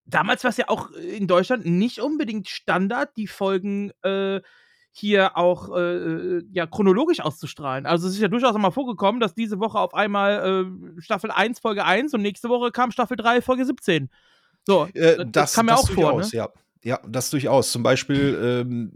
damals 0.08 0.44
war 0.44 0.50
es 0.50 0.56
ja 0.56 0.68
auch 0.68 0.90
in 0.90 1.26
Deutschland 1.26 1.66
nicht 1.66 2.00
unbedingt 2.00 2.48
Standard, 2.48 3.16
die 3.16 3.26
Folgen 3.26 3.92
äh, 4.02 4.40
hier 4.90 5.36
auch 5.36 5.76
äh, 5.76 6.42
ja, 6.52 6.66
chronologisch 6.66 7.20
auszustrahlen. 7.20 7.86
Also 7.86 8.08
es 8.08 8.14
ist 8.14 8.20
ja 8.20 8.28
durchaus 8.28 8.54
auch 8.54 8.58
mal 8.58 8.70
vorgekommen, 8.70 9.20
dass 9.20 9.34
diese 9.34 9.60
Woche 9.60 9.78
auf 9.78 9.94
einmal 9.94 10.66
äh, 10.96 11.00
Staffel 11.00 11.30
1, 11.30 11.60
Folge 11.60 11.84
1 11.84 12.14
und 12.14 12.22
nächste 12.22 12.48
Woche 12.48 12.72
kam 12.72 12.90
Staffel 12.90 13.16
3, 13.16 13.42
Folge 13.42 13.64
17. 13.64 14.08
So, 14.66 14.88
Äh, 14.94 15.24
das, 15.26 15.54
kam 15.54 15.66
mir 15.66 15.72
das 15.72 15.80
auch 15.82 15.90
vor, 15.90 16.12
durchaus, 16.12 16.32
ne? 16.32 16.38
ja. 16.38 16.48
Ja, 16.84 17.00
das 17.08 17.30
durchaus. 17.30 17.72
Zum 17.72 17.82
Beispiel, 17.82 18.38
ähm, 18.40 18.92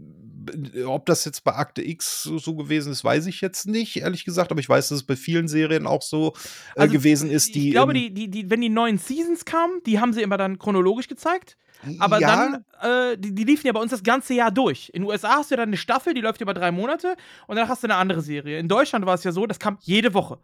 ob 0.85 1.05
das 1.05 1.25
jetzt 1.25 1.43
bei 1.43 1.53
Akte 1.53 1.81
X 1.81 2.23
so, 2.23 2.37
so 2.37 2.55
gewesen 2.55 2.91
ist, 2.91 3.03
weiß 3.03 3.25
ich 3.27 3.41
jetzt 3.41 3.67
nicht, 3.67 3.97
ehrlich 3.97 4.25
gesagt. 4.25 4.51
Aber 4.51 4.59
ich 4.59 4.69
weiß, 4.69 4.89
dass 4.89 4.97
es 4.97 5.03
bei 5.03 5.15
vielen 5.15 5.47
Serien 5.47 5.87
auch 5.87 6.01
so 6.01 6.33
äh, 6.75 6.81
Also, 6.81 6.93
gewesen 6.93 7.29
ist, 7.29 7.55
die. 7.55 7.67
ich 7.67 7.73
glaube, 7.73 7.93
die, 7.93 8.13
die, 8.13 8.29
die, 8.29 8.49
wenn 8.49 8.61
die 8.61 8.69
neuen 8.69 8.97
Seasons 8.97 9.45
kamen, 9.45 9.81
die 9.85 9.99
haben 9.99 10.13
sie 10.13 10.21
immer 10.21 10.37
dann 10.37 10.59
chronologisch 10.59 11.07
gezeigt. 11.07 11.57
Aber 11.99 12.19
ja, 12.19 12.49
dann, 12.49 12.65
äh, 12.81 13.17
die, 13.17 13.35
die 13.35 13.43
liefen 13.43 13.67
ja 13.67 13.73
bei 13.73 13.79
uns 13.79 13.91
das 13.91 14.03
ganze 14.03 14.33
Jahr 14.33 14.51
durch. 14.51 14.89
In 14.93 15.01
den 15.01 15.09
USA 15.09 15.37
hast 15.37 15.51
du 15.51 15.55
dann 15.55 15.69
eine 15.69 15.77
Staffel, 15.77 16.13
die 16.13 16.21
läuft 16.21 16.39
über 16.41 16.53
drei 16.53 16.71
Monate 16.71 17.15
und 17.47 17.57
dann 17.57 17.67
hast 17.67 17.83
du 17.83 17.87
eine 17.87 17.95
andere 17.95 18.21
Serie. 18.21 18.57
In 18.57 18.67
Deutschland 18.67 19.05
war 19.05 19.15
es 19.15 19.23
ja 19.23 19.31
so, 19.31 19.45
das 19.45 19.59
kam 19.59 19.77
jede 19.81 20.13
Woche. 20.13 20.39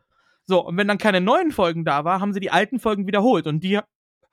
So, 0.45 0.65
und 0.65 0.77
wenn 0.77 0.87
dann 0.87 0.97
keine 0.97 1.21
neuen 1.21 1.51
Folgen 1.51 1.85
da 1.85 2.03
war, 2.03 2.19
haben 2.19 2.33
sie 2.33 2.39
die 2.39 2.51
alten 2.51 2.79
Folgen 2.79 3.07
wiederholt 3.07 3.47
und 3.47 3.63
die 3.63 3.79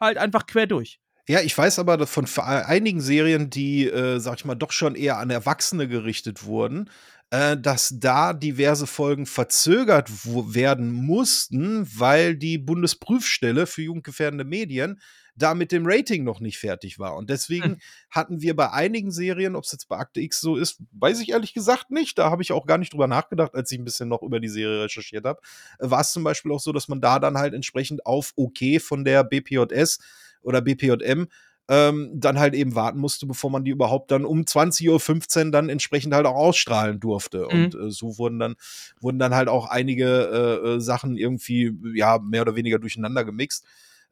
halt 0.01 0.19
einfach 0.19 0.47
quer 0.47 0.67
durch. 0.67 0.99
Ja, 1.29 1.41
ich 1.41 1.57
weiß 1.57 1.79
aber 1.81 1.97
dass 1.97 2.11
von 2.11 2.27
ver- 2.27 2.67
einigen 2.69 3.01
Serien, 3.01 3.51
die, 3.51 3.87
äh, 3.89 4.21
sag 4.21 4.37
ich 4.39 4.45
mal, 4.45 4.55
doch 4.55 4.73
schon 4.73 4.95
eher 4.95 5.19
an 5.19 5.31
Erwachsene 5.31 5.89
gerichtet 5.89 6.45
wurden, 6.45 6.89
äh, 7.31 7.57
dass 7.57 7.95
da 7.99 8.33
diverse 8.33 8.87
Folgen 8.87 9.27
verzögert 9.27 10.09
werden 10.25 10.93
mussten, 10.93 11.87
weil 11.99 12.37
die 12.37 12.59
Bundesprüfstelle 12.59 13.67
für 13.67 13.83
jugendgefährdende 13.83 14.45
Medien 14.45 15.01
da 15.39 15.55
mit 15.55 15.71
dem 15.73 15.85
Rating 15.87 16.25
noch 16.25 16.41
nicht 16.41 16.59
fertig 16.59 16.99
war. 16.99 17.17
Und 17.17 17.29
deswegen 17.29 17.79
hatten 18.11 18.41
wir 18.41 18.55
bei 18.57 18.71
einigen 18.73 19.11
Serien, 19.11 19.55
ob 19.57 19.65
es 19.65 19.73
jetzt 19.73 19.89
bei 19.89 19.97
Akte 19.99 20.21
X 20.21 20.41
so 20.41 20.57
ist, 20.57 20.81
weiß 20.93 21.21
ich 21.21 21.31
ehrlich 21.31 21.53
gesagt 21.53 21.91
nicht. 21.91 22.17
Da 22.19 22.31
habe 22.31 22.43
ich 22.43 22.53
auch 22.53 22.67
gar 22.67 22.79
nicht 22.79 22.93
drüber 22.93 23.07
nachgedacht, 23.09 23.55
als 23.55 23.71
ich 23.73 23.79
ein 23.79 23.85
bisschen 23.85 24.09
noch 24.09 24.23
über 24.23 24.39
die 24.41 24.49
Serie 24.49 24.85
recherchiert 24.85 25.25
habe. 25.27 25.41
Äh, 25.81 25.91
War 25.91 26.01
es 26.01 26.13
zum 26.13 26.23
Beispiel 26.25 26.53
auch 26.53 26.61
so, 26.61 26.73
dass 26.73 26.89
man 26.89 27.01
da 27.01 27.19
dann 27.19 27.37
halt 27.37 27.53
entsprechend 27.53 28.07
auf 28.07 28.33
OK 28.37 28.81
von 28.81 29.05
der 29.05 29.25
BPJS 29.25 29.99
oder 30.47 30.63
BPJM 30.63 31.27
ähm, 31.69 32.11
dann 32.15 32.39
halt 32.39 32.55
eben 32.55 32.75
warten 32.75 32.99
musste, 32.99 33.27
bevor 33.27 33.51
man 33.51 33.65
die 33.65 33.73
überhaupt 33.73 34.11
dann 34.11 34.25
um 34.25 34.43
20.15 34.43 35.47
Uhr 35.47 35.51
dann 35.51 35.69
entsprechend 35.69 36.15
halt 36.15 36.27
auch 36.27 36.37
ausstrahlen 36.37 37.01
durfte. 37.01 37.49
Und 37.49 37.75
äh, 37.75 37.91
so 37.91 38.19
wurden 38.19 38.39
dann, 38.39 38.55
wurden 39.01 39.19
dann 39.19 39.35
halt 39.35 39.49
auch 39.49 39.69
einige 39.69 40.07
äh, 40.07 40.69
äh, 40.69 40.81
Sachen 40.81 41.17
irgendwie, 41.17 41.73
ja, 41.95 42.19
mehr 42.19 42.43
oder 42.43 42.55
weniger 42.55 42.79
durcheinander 42.79 43.25
gemixt. 43.25 43.67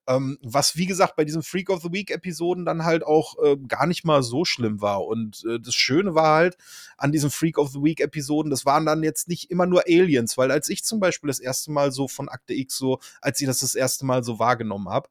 Ähm, 0.07 0.39
was, 0.43 0.77
wie 0.77 0.87
gesagt, 0.87 1.17
bei 1.17 1.25
diesen 1.25 1.43
Freak 1.43 1.71
of 1.71 1.83
the 1.83 1.93
Week-Episoden 1.93 2.65
dann 2.65 2.85
halt 2.85 3.05
auch 3.05 3.37
äh, 3.43 3.57
gar 3.57 3.87
nicht 3.87 4.05
mal 4.05 4.23
so 4.23 4.45
schlimm 4.45 4.81
war. 4.81 5.07
Und 5.07 5.45
äh, 5.49 5.59
das 5.59 5.75
Schöne 5.75 6.15
war 6.15 6.37
halt 6.37 6.59
an 6.99 7.11
diesen 7.11 7.31
Freak 7.31 7.57
of 7.59 7.71
the 7.71 7.83
Week-Episoden, 7.83 8.51
das 8.51 8.67
waren 8.67 8.85
dann 8.85 9.03
jetzt 9.03 9.29
nicht 9.29 9.51
immer 9.51 9.67
nur 9.67 9.85
Aliens, 9.87 10.37
weil 10.37 10.51
als 10.51 10.69
ich 10.69 10.85
zum 10.85 11.01
Beispiel 11.01 11.29
das 11.29 11.41
erste 11.41 11.73
Mal 11.73 11.91
so 11.91 12.07
von 12.09 12.29
Akte 12.29 12.55
X 12.55 12.77
so, 12.77 12.99
als 13.23 13.41
ich 13.41 13.47
das 13.47 13.61
das 13.61 13.75
erste 13.75 14.05
Mal 14.05 14.25
so 14.25 14.39
wahrgenommen 14.39 14.89
habe, 14.89 15.09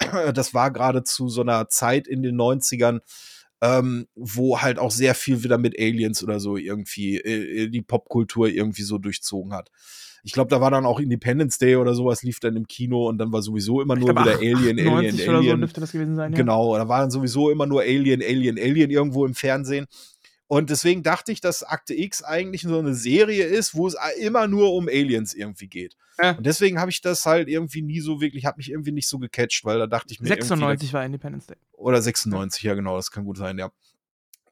das 0.34 0.54
war 0.54 0.70
gerade 0.70 1.04
zu 1.04 1.28
so 1.28 1.42
einer 1.42 1.68
Zeit 1.68 2.08
in 2.08 2.22
den 2.22 2.36
90ern, 2.36 3.00
ähm, 3.60 4.08
wo 4.16 4.60
halt 4.60 4.78
auch 4.78 4.90
sehr 4.90 5.14
viel 5.14 5.44
wieder 5.44 5.56
mit 5.56 5.78
Aliens 5.78 6.22
oder 6.22 6.40
so 6.40 6.56
irgendwie 6.56 7.18
äh, 7.18 7.68
die 7.68 7.82
Popkultur 7.82 8.48
irgendwie 8.48 8.82
so 8.82 8.98
durchzogen 8.98 9.52
hat. 9.54 9.70
Ich 10.24 10.32
glaube, 10.32 10.50
da 10.50 10.60
war 10.60 10.70
dann 10.70 10.86
auch 10.86 11.00
Independence 11.00 11.58
Day 11.58 11.76
oder 11.76 11.94
sowas, 11.94 12.22
lief 12.22 12.38
dann 12.38 12.56
im 12.56 12.66
Kino 12.66 13.08
und 13.08 13.18
dann 13.18 13.32
war 13.32 13.42
sowieso 13.42 13.80
immer 13.80 13.96
nur 13.96 14.12
glaub, 14.14 14.24
wieder 14.24 14.36
Alien, 14.36 14.78
Alien, 14.78 14.86
90 14.86 15.28
oder 15.28 15.38
so 15.38 15.42
Alien. 15.42 15.60
dürfte 15.60 15.80
das 15.80 15.92
gewesen 15.92 16.16
sein. 16.16 16.32
Ja. 16.32 16.36
Genau, 16.36 16.76
da 16.76 16.88
war 16.88 17.00
dann 17.00 17.10
sowieso 17.10 17.50
immer 17.50 17.66
nur 17.66 17.80
Alien, 17.82 18.22
Alien, 18.22 18.58
Alien 18.58 18.90
irgendwo 18.90 19.26
im 19.26 19.34
Fernsehen. 19.34 19.86
Und 20.46 20.68
deswegen 20.68 21.02
dachte 21.02 21.32
ich, 21.32 21.40
dass 21.40 21.62
Akte 21.62 21.94
X 21.94 22.22
eigentlich 22.22 22.60
so 22.60 22.78
eine 22.78 22.94
Serie 22.94 23.46
ist, 23.46 23.74
wo 23.74 23.86
es 23.86 23.96
immer 24.20 24.46
nur 24.48 24.74
um 24.74 24.86
Aliens 24.86 25.32
irgendwie 25.32 25.66
geht. 25.66 25.96
Ja. 26.22 26.32
Und 26.32 26.44
deswegen 26.44 26.78
habe 26.78 26.90
ich 26.90 27.00
das 27.00 27.24
halt 27.24 27.48
irgendwie 27.48 27.80
nie 27.80 28.00
so 28.00 28.20
wirklich, 28.20 28.44
hat 28.44 28.58
mich 28.58 28.70
irgendwie 28.70 28.92
nicht 28.92 29.08
so 29.08 29.18
gecatcht, 29.18 29.64
weil 29.64 29.78
da 29.78 29.86
dachte 29.86 30.12
ich 30.12 30.20
mir 30.20 30.28
irgendwie, 30.28 30.42
96 30.42 30.92
war 30.92 31.06
Independence 31.06 31.46
Day. 31.46 31.56
oder 31.72 32.02
96, 32.02 32.62
ja 32.64 32.74
genau, 32.74 32.96
das 32.96 33.10
kann 33.10 33.24
gut 33.24 33.38
sein, 33.38 33.58
ja. 33.58 33.70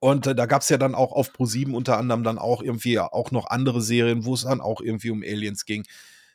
Und 0.01 0.27
äh, 0.27 0.35
da 0.35 0.47
gab 0.47 0.63
es 0.63 0.69
ja 0.71 0.79
dann 0.79 0.95
auch 0.95 1.13
auf 1.13 1.31
Pro7 1.31 1.73
unter 1.73 1.99
anderem 1.99 2.25
dann 2.25 2.39
auch 2.39 2.63
irgendwie 2.63 2.99
auch 2.99 3.31
noch 3.31 3.47
andere 3.49 3.81
Serien, 3.83 4.25
wo 4.25 4.35
es 4.35 4.43
dann 4.43 4.61
auch 4.61 4.81
irgendwie 4.81 5.11
um 5.11 5.23
Aliens 5.23 5.65
ging. 5.67 5.85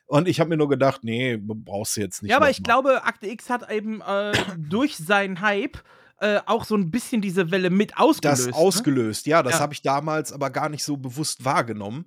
Und 0.06 0.28
ich 0.28 0.38
habe 0.38 0.50
mir 0.50 0.56
nur 0.56 0.68
gedacht, 0.68 1.02
nee, 1.02 1.36
brauchst 1.36 1.96
du 1.96 2.00
jetzt 2.00 2.22
nicht. 2.22 2.30
Ja, 2.30 2.36
aber 2.36 2.48
ich 2.48 2.60
mal. 2.60 2.64
glaube, 2.64 3.04
Akte 3.04 3.26
X 3.26 3.50
hat 3.50 3.70
eben 3.70 4.00
äh, 4.00 4.32
durch 4.56 4.96
seinen 4.96 5.40
Hype 5.40 5.78
äh, 6.20 6.40
auch 6.46 6.64
so 6.64 6.76
ein 6.76 6.90
bisschen 6.90 7.20
diese 7.20 7.50
Welle 7.50 7.70
mit 7.70 7.98
ausgelöst. 7.98 8.46
das 8.48 8.54
ausgelöst. 8.54 9.26
Ja, 9.26 9.42
das 9.42 9.54
Ja. 9.54 9.60
habe 9.60 9.74
ich 9.74 9.82
damals 9.82 10.32
aber 10.32 10.50
gar 10.50 10.68
nicht 10.68 10.84
so 10.84 10.96
bewusst 10.96 11.44
wahrgenommen. 11.44 12.06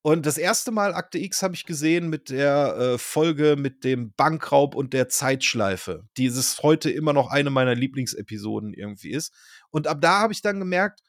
Und 0.00 0.26
das 0.26 0.38
erste 0.38 0.70
Mal 0.70 0.94
Akte 0.94 1.18
X 1.18 1.42
habe 1.42 1.54
ich 1.54 1.66
gesehen 1.66 2.08
mit 2.08 2.30
der 2.30 2.76
äh, 2.76 2.98
Folge 2.98 3.56
mit 3.58 3.82
dem 3.82 4.12
Bankraub 4.12 4.76
und 4.76 4.92
der 4.92 5.08
Zeitschleife. 5.08 6.04
Die 6.16 6.30
heute 6.62 6.90
immer 6.90 7.12
noch 7.12 7.30
eine 7.30 7.50
meiner 7.50 7.74
Lieblingsepisoden 7.74 8.74
irgendwie 8.74 9.10
ist. 9.10 9.34
Und 9.70 9.86
ab 9.86 10.00
da 10.00 10.20
habe 10.20 10.32
ich 10.32 10.42
dann 10.42 10.58
gemerkt, 10.58 11.00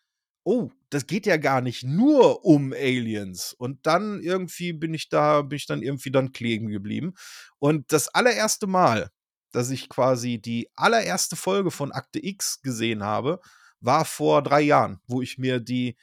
oh, 0.44 0.72
das 0.90 1.06
geht 1.06 1.26
ja 1.26 1.38
gar 1.38 1.61
nicht 1.61 1.84
nur 1.84 2.44
um 2.45 2.73
Aliens. 2.73 3.53
Und 3.53 3.86
dann 3.86 4.22
irgendwie 4.22 4.73
bin 4.73 4.94
ich 4.94 5.10
da, 5.10 5.41
bin 5.44 5.57
ich 5.57 5.68
dann 5.68 5.81
irgendwie 5.84 6.11
dann 6.11 6.31
kleben 6.31 6.69
geblieben. 6.69 7.14
Und 7.60 7.91
das 7.91 8.07
allererste 8.10 8.68
Mal, 8.68 9.11
dass 9.52 9.69
ich 9.69 9.90
quasi 9.90 10.40
die 10.40 10.69
allererste 10.76 11.36
Folge 11.36 11.72
von 11.72 11.91
Akte 11.91 12.23
X 12.23 12.61
gesehen 12.61 13.03
habe, 13.03 13.40
war 13.80 14.06
vor 14.06 14.41
drei 14.41 14.61
Jahren, 14.61 14.99
wo 15.07 15.22
ich 15.22 15.38
mir 15.38 15.60
die 15.60 15.95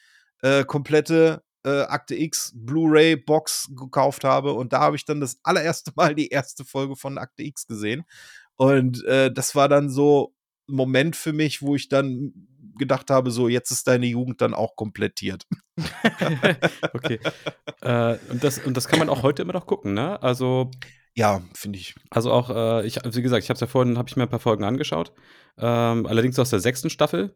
äh, 0.43 0.65
komplette 0.65 1.43
äh, 1.65 1.83
Akte 1.83 2.15
X 2.15 2.53
Blu-ray-Box 2.55 3.73
gekauft 3.77 4.25
habe. 4.25 4.53
Und 4.53 4.73
da 4.73 4.81
habe 4.81 4.97
ich 4.97 5.05
dann 5.05 5.21
das 5.21 5.39
allererste 5.43 5.93
Mal 5.97 6.15
die 6.15 6.29
erste 6.29 6.65
Folge 6.65 6.95
von 6.95 7.19
Akte 7.19 7.43
X 7.43 7.67
gesehen. 7.67 8.05
Und 8.55 9.05
äh, 9.05 9.33
das 9.33 9.55
war 9.55 9.69
dann 9.69 9.91
so 9.91 10.36
Moment 10.67 11.17
für 11.17 11.33
mich, 11.33 11.63
wo 11.63 11.75
ich 11.77 11.89
dann 11.89 12.33
gedacht 12.79 13.11
habe, 13.11 13.31
so 13.31 13.49
jetzt 13.49 13.71
ist 13.71 13.87
deine 13.89 14.07
Jugend 14.07 14.41
dann 14.41 14.55
auch 14.55 14.77
komplettiert. 14.77 15.47
Okay. 16.93 17.19
äh, 17.83 18.17
und, 18.31 18.43
das, 18.45 18.59
und 18.59 18.77
das 18.77 18.89
kann 18.89 18.99
man 18.99 19.09
auch 19.09 19.23
heute 19.23 19.43
immer 19.43 19.53
noch 19.53 19.67
gucken, 19.67 19.95
ne? 19.95 20.23
Also, 20.23 20.71
Ja, 21.15 21.43
finde 21.55 21.79
ich. 21.79 21.95
also 22.11 22.33
auch, 22.33 22.51
äh, 22.51 22.87
ich, 22.87 22.97
wie 23.05 23.23
gesagt, 23.23 23.43
ich 23.45 23.49
habe 23.51 23.55
es 23.57 23.61
ja 23.61 23.67
vorhin, 23.67 23.99
habe 23.99 24.09
ich 24.09 24.17
mir 24.17 24.25
ein 24.25 24.29
paar 24.29 24.41
Folgen 24.41 24.65
angeschaut. 24.65 25.13
Ähm, 25.59 26.07
allerdings 26.07 26.39
aus 26.39 26.51
der 26.51 26.61
sechsten 26.61 26.91
Staffel. 26.91 27.35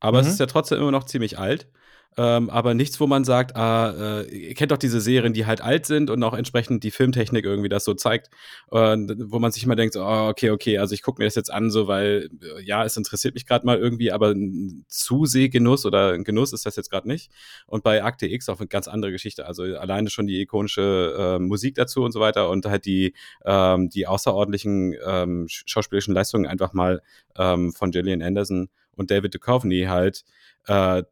Aber 0.00 0.20
es 0.20 0.26
Mhm. 0.26 0.32
ist 0.32 0.40
ja 0.40 0.46
trotzdem 0.46 0.78
immer 0.78 0.90
noch 0.90 1.04
ziemlich 1.04 1.38
alt. 1.38 1.68
Ähm, 2.16 2.48
aber 2.50 2.74
nichts, 2.74 3.00
wo 3.00 3.06
man 3.06 3.24
sagt, 3.24 3.56
ah, 3.56 4.20
äh, 4.22 4.48
ihr 4.48 4.54
kennt 4.54 4.70
doch 4.70 4.78
diese 4.78 5.00
Serien, 5.00 5.32
die 5.32 5.46
halt 5.46 5.60
alt 5.60 5.86
sind 5.86 6.10
und 6.10 6.22
auch 6.22 6.34
entsprechend 6.34 6.84
die 6.84 6.90
Filmtechnik 6.90 7.44
irgendwie 7.44 7.68
das 7.68 7.84
so 7.84 7.94
zeigt, 7.94 8.30
und 8.68 9.14
wo 9.30 9.38
man 9.38 9.50
sich 9.50 9.64
immer 9.64 9.76
denkt, 9.76 9.96
oh, 9.96 10.28
okay, 10.28 10.50
okay, 10.50 10.78
also 10.78 10.94
ich 10.94 11.02
gucke 11.02 11.20
mir 11.20 11.26
das 11.26 11.34
jetzt 11.34 11.52
an, 11.52 11.70
so 11.70 11.88
weil 11.88 12.30
äh, 12.40 12.62
ja, 12.62 12.84
es 12.84 12.96
interessiert 12.96 13.34
mich 13.34 13.46
gerade 13.46 13.66
mal 13.66 13.78
irgendwie, 13.78 14.12
aber 14.12 14.30
ein 14.30 14.84
Zusehgenuss 14.88 15.86
oder 15.86 16.12
ein 16.12 16.24
Genuss 16.24 16.52
ist 16.52 16.66
das 16.66 16.76
jetzt 16.76 16.90
gerade 16.90 17.08
nicht. 17.08 17.30
Und 17.66 17.82
bei 17.82 18.04
Akte 18.04 18.26
X 18.26 18.48
auch 18.48 18.60
eine 18.60 18.68
ganz 18.68 18.86
andere 18.88 19.10
Geschichte. 19.10 19.46
Also 19.46 19.64
alleine 19.64 20.08
schon 20.10 20.26
die 20.26 20.40
ikonische 20.40 21.36
äh, 21.36 21.38
Musik 21.38 21.74
dazu 21.74 22.02
und 22.02 22.12
so 22.12 22.20
weiter 22.20 22.48
und 22.48 22.66
halt 22.66 22.84
die 22.86 23.14
ähm, 23.44 23.88
die 23.88 24.06
außerordentlichen 24.06 24.94
ähm, 25.04 25.46
sch- 25.46 25.64
schauspielerischen 25.66 26.14
Leistungen 26.14 26.46
einfach 26.46 26.72
mal 26.72 27.02
ähm, 27.36 27.72
von 27.72 27.90
Gillian 27.90 28.22
Anderson 28.22 28.68
und 28.92 29.10
David 29.10 29.34
Duchovny 29.34 29.86
halt 29.88 30.24
äh, 30.66 31.02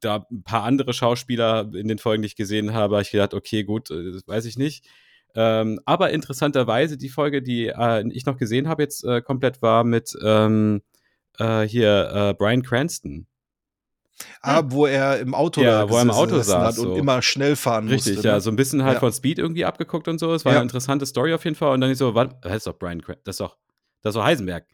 da 0.00 0.26
ein 0.30 0.42
paar 0.42 0.64
andere 0.64 0.92
Schauspieler 0.92 1.70
in 1.74 1.88
den 1.88 1.98
Folgen, 1.98 2.22
die 2.22 2.26
ich 2.26 2.36
gesehen 2.36 2.72
habe, 2.74 2.96
habe 2.96 3.02
ich 3.02 3.10
gedacht, 3.10 3.34
okay, 3.34 3.64
gut, 3.64 3.90
äh, 3.90 4.12
das 4.12 4.26
weiß 4.26 4.44
ich 4.46 4.56
nicht. 4.58 4.86
Ähm, 5.34 5.78
aber 5.84 6.10
interessanterweise 6.10 6.96
die 6.96 7.08
Folge, 7.08 7.40
die 7.42 7.66
äh, 7.68 8.04
ich 8.10 8.26
noch 8.26 8.36
gesehen 8.36 8.68
habe 8.68 8.82
jetzt 8.82 9.04
äh, 9.04 9.20
komplett 9.22 9.62
war 9.62 9.84
mit 9.84 10.12
ähm, 10.24 10.82
äh, 11.38 11.62
hier 11.62 12.10
äh, 12.12 12.34
Brian 12.34 12.62
Cranston. 12.62 13.26
Ah, 14.42 14.62
wo 14.66 14.86
er 14.86 15.18
im 15.20 15.34
Auto, 15.34 15.62
Ja, 15.62 15.88
wo 15.88 15.96
er 15.96 16.02
im 16.02 16.10
Auto 16.10 16.36
hat 16.36 16.44
saß, 16.44 16.78
und 16.78 16.88
so. 16.88 16.94
immer 16.96 17.22
schnell 17.22 17.56
fahren 17.56 17.88
Richtig, 17.88 18.16
musste. 18.16 18.28
ja, 18.28 18.34
ne? 18.34 18.40
so 18.40 18.50
ein 18.50 18.56
bisschen 18.56 18.82
halt 18.84 18.94
Ja. 18.94 19.00
von 19.00 19.12
Speed 19.12 19.38
irgendwie 19.38 19.64
abgeguckt 19.64 20.08
und 20.08 20.18
so. 20.18 20.34
Es 20.34 20.44
war 20.44 20.52
Ja. 20.52 20.58
eine 20.58 20.64
interessante 20.64 21.06
Story 21.06 21.32
auf 21.32 21.44
jeden 21.44 21.56
Fall. 21.56 21.72
Und 21.72 21.80
dann 21.80 21.90
ich 21.90 21.96
so, 21.98 22.14
was, 22.14 22.28
das 22.42 22.56
ist 22.56 22.66
doch 22.66 22.78
Brian 22.78 23.00
Cranston, 23.00 23.22
das 23.24 23.34
ist 23.36 23.40
doch, 23.40 23.56
das 24.02 24.10
ist 24.14 24.16
doch 24.16 24.24
Heisenberg. 24.24 24.66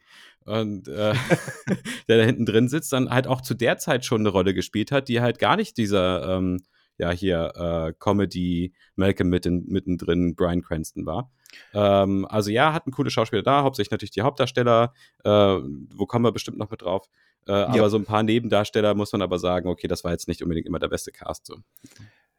Und 0.47 0.87
äh, 0.87 1.13
der 2.07 2.17
da 2.17 2.23
hinten 2.23 2.45
drin 2.45 2.69
sitzt, 2.69 2.93
dann 2.93 3.09
halt 3.09 3.27
auch 3.27 3.41
zu 3.41 3.53
der 3.53 3.77
Zeit 3.77 4.05
schon 4.05 4.21
eine 4.21 4.29
Rolle 4.29 4.53
gespielt 4.53 4.91
hat, 4.91 5.09
die 5.09 5.21
halt 5.21 5.39
gar 5.39 5.57
nicht 5.57 5.77
dieser, 5.77 6.37
ähm, 6.37 6.63
ja, 6.97 7.11
hier 7.11 7.53
äh, 7.55 7.93
Comedy 7.99 8.73
Malcolm 8.95 9.29
mitten, 9.29 9.65
mittendrin 9.67 10.35
Brian 10.35 10.61
Cranston 10.61 11.05
war. 11.05 11.29
Ähm, 11.73 12.25
also 12.29 12.49
ja, 12.49 12.73
hatten 12.73 12.91
coole 12.91 13.09
Schauspieler 13.09 13.43
da, 13.43 13.63
hauptsächlich 13.63 13.91
natürlich 13.91 14.11
die 14.11 14.21
Hauptdarsteller, 14.21 14.93
äh, 15.23 15.29
wo 15.29 16.05
kommen 16.05 16.25
wir 16.25 16.31
bestimmt 16.31 16.57
noch 16.57 16.71
mit 16.71 16.81
drauf. 16.81 17.07
Äh, 17.45 17.51
Aber 17.51 17.89
so 17.89 17.97
ein 17.97 18.05
paar 18.05 18.23
Nebendarsteller 18.23 18.93
muss 18.93 19.11
man 19.11 19.21
aber 19.21 19.39
sagen, 19.39 19.69
okay, 19.69 19.87
das 19.87 20.03
war 20.03 20.11
jetzt 20.11 20.27
nicht 20.27 20.41
unbedingt 20.41 20.67
immer 20.67 20.79
der 20.79 20.89
beste 20.89 21.11
Cast. 21.11 21.45
So. 21.45 21.57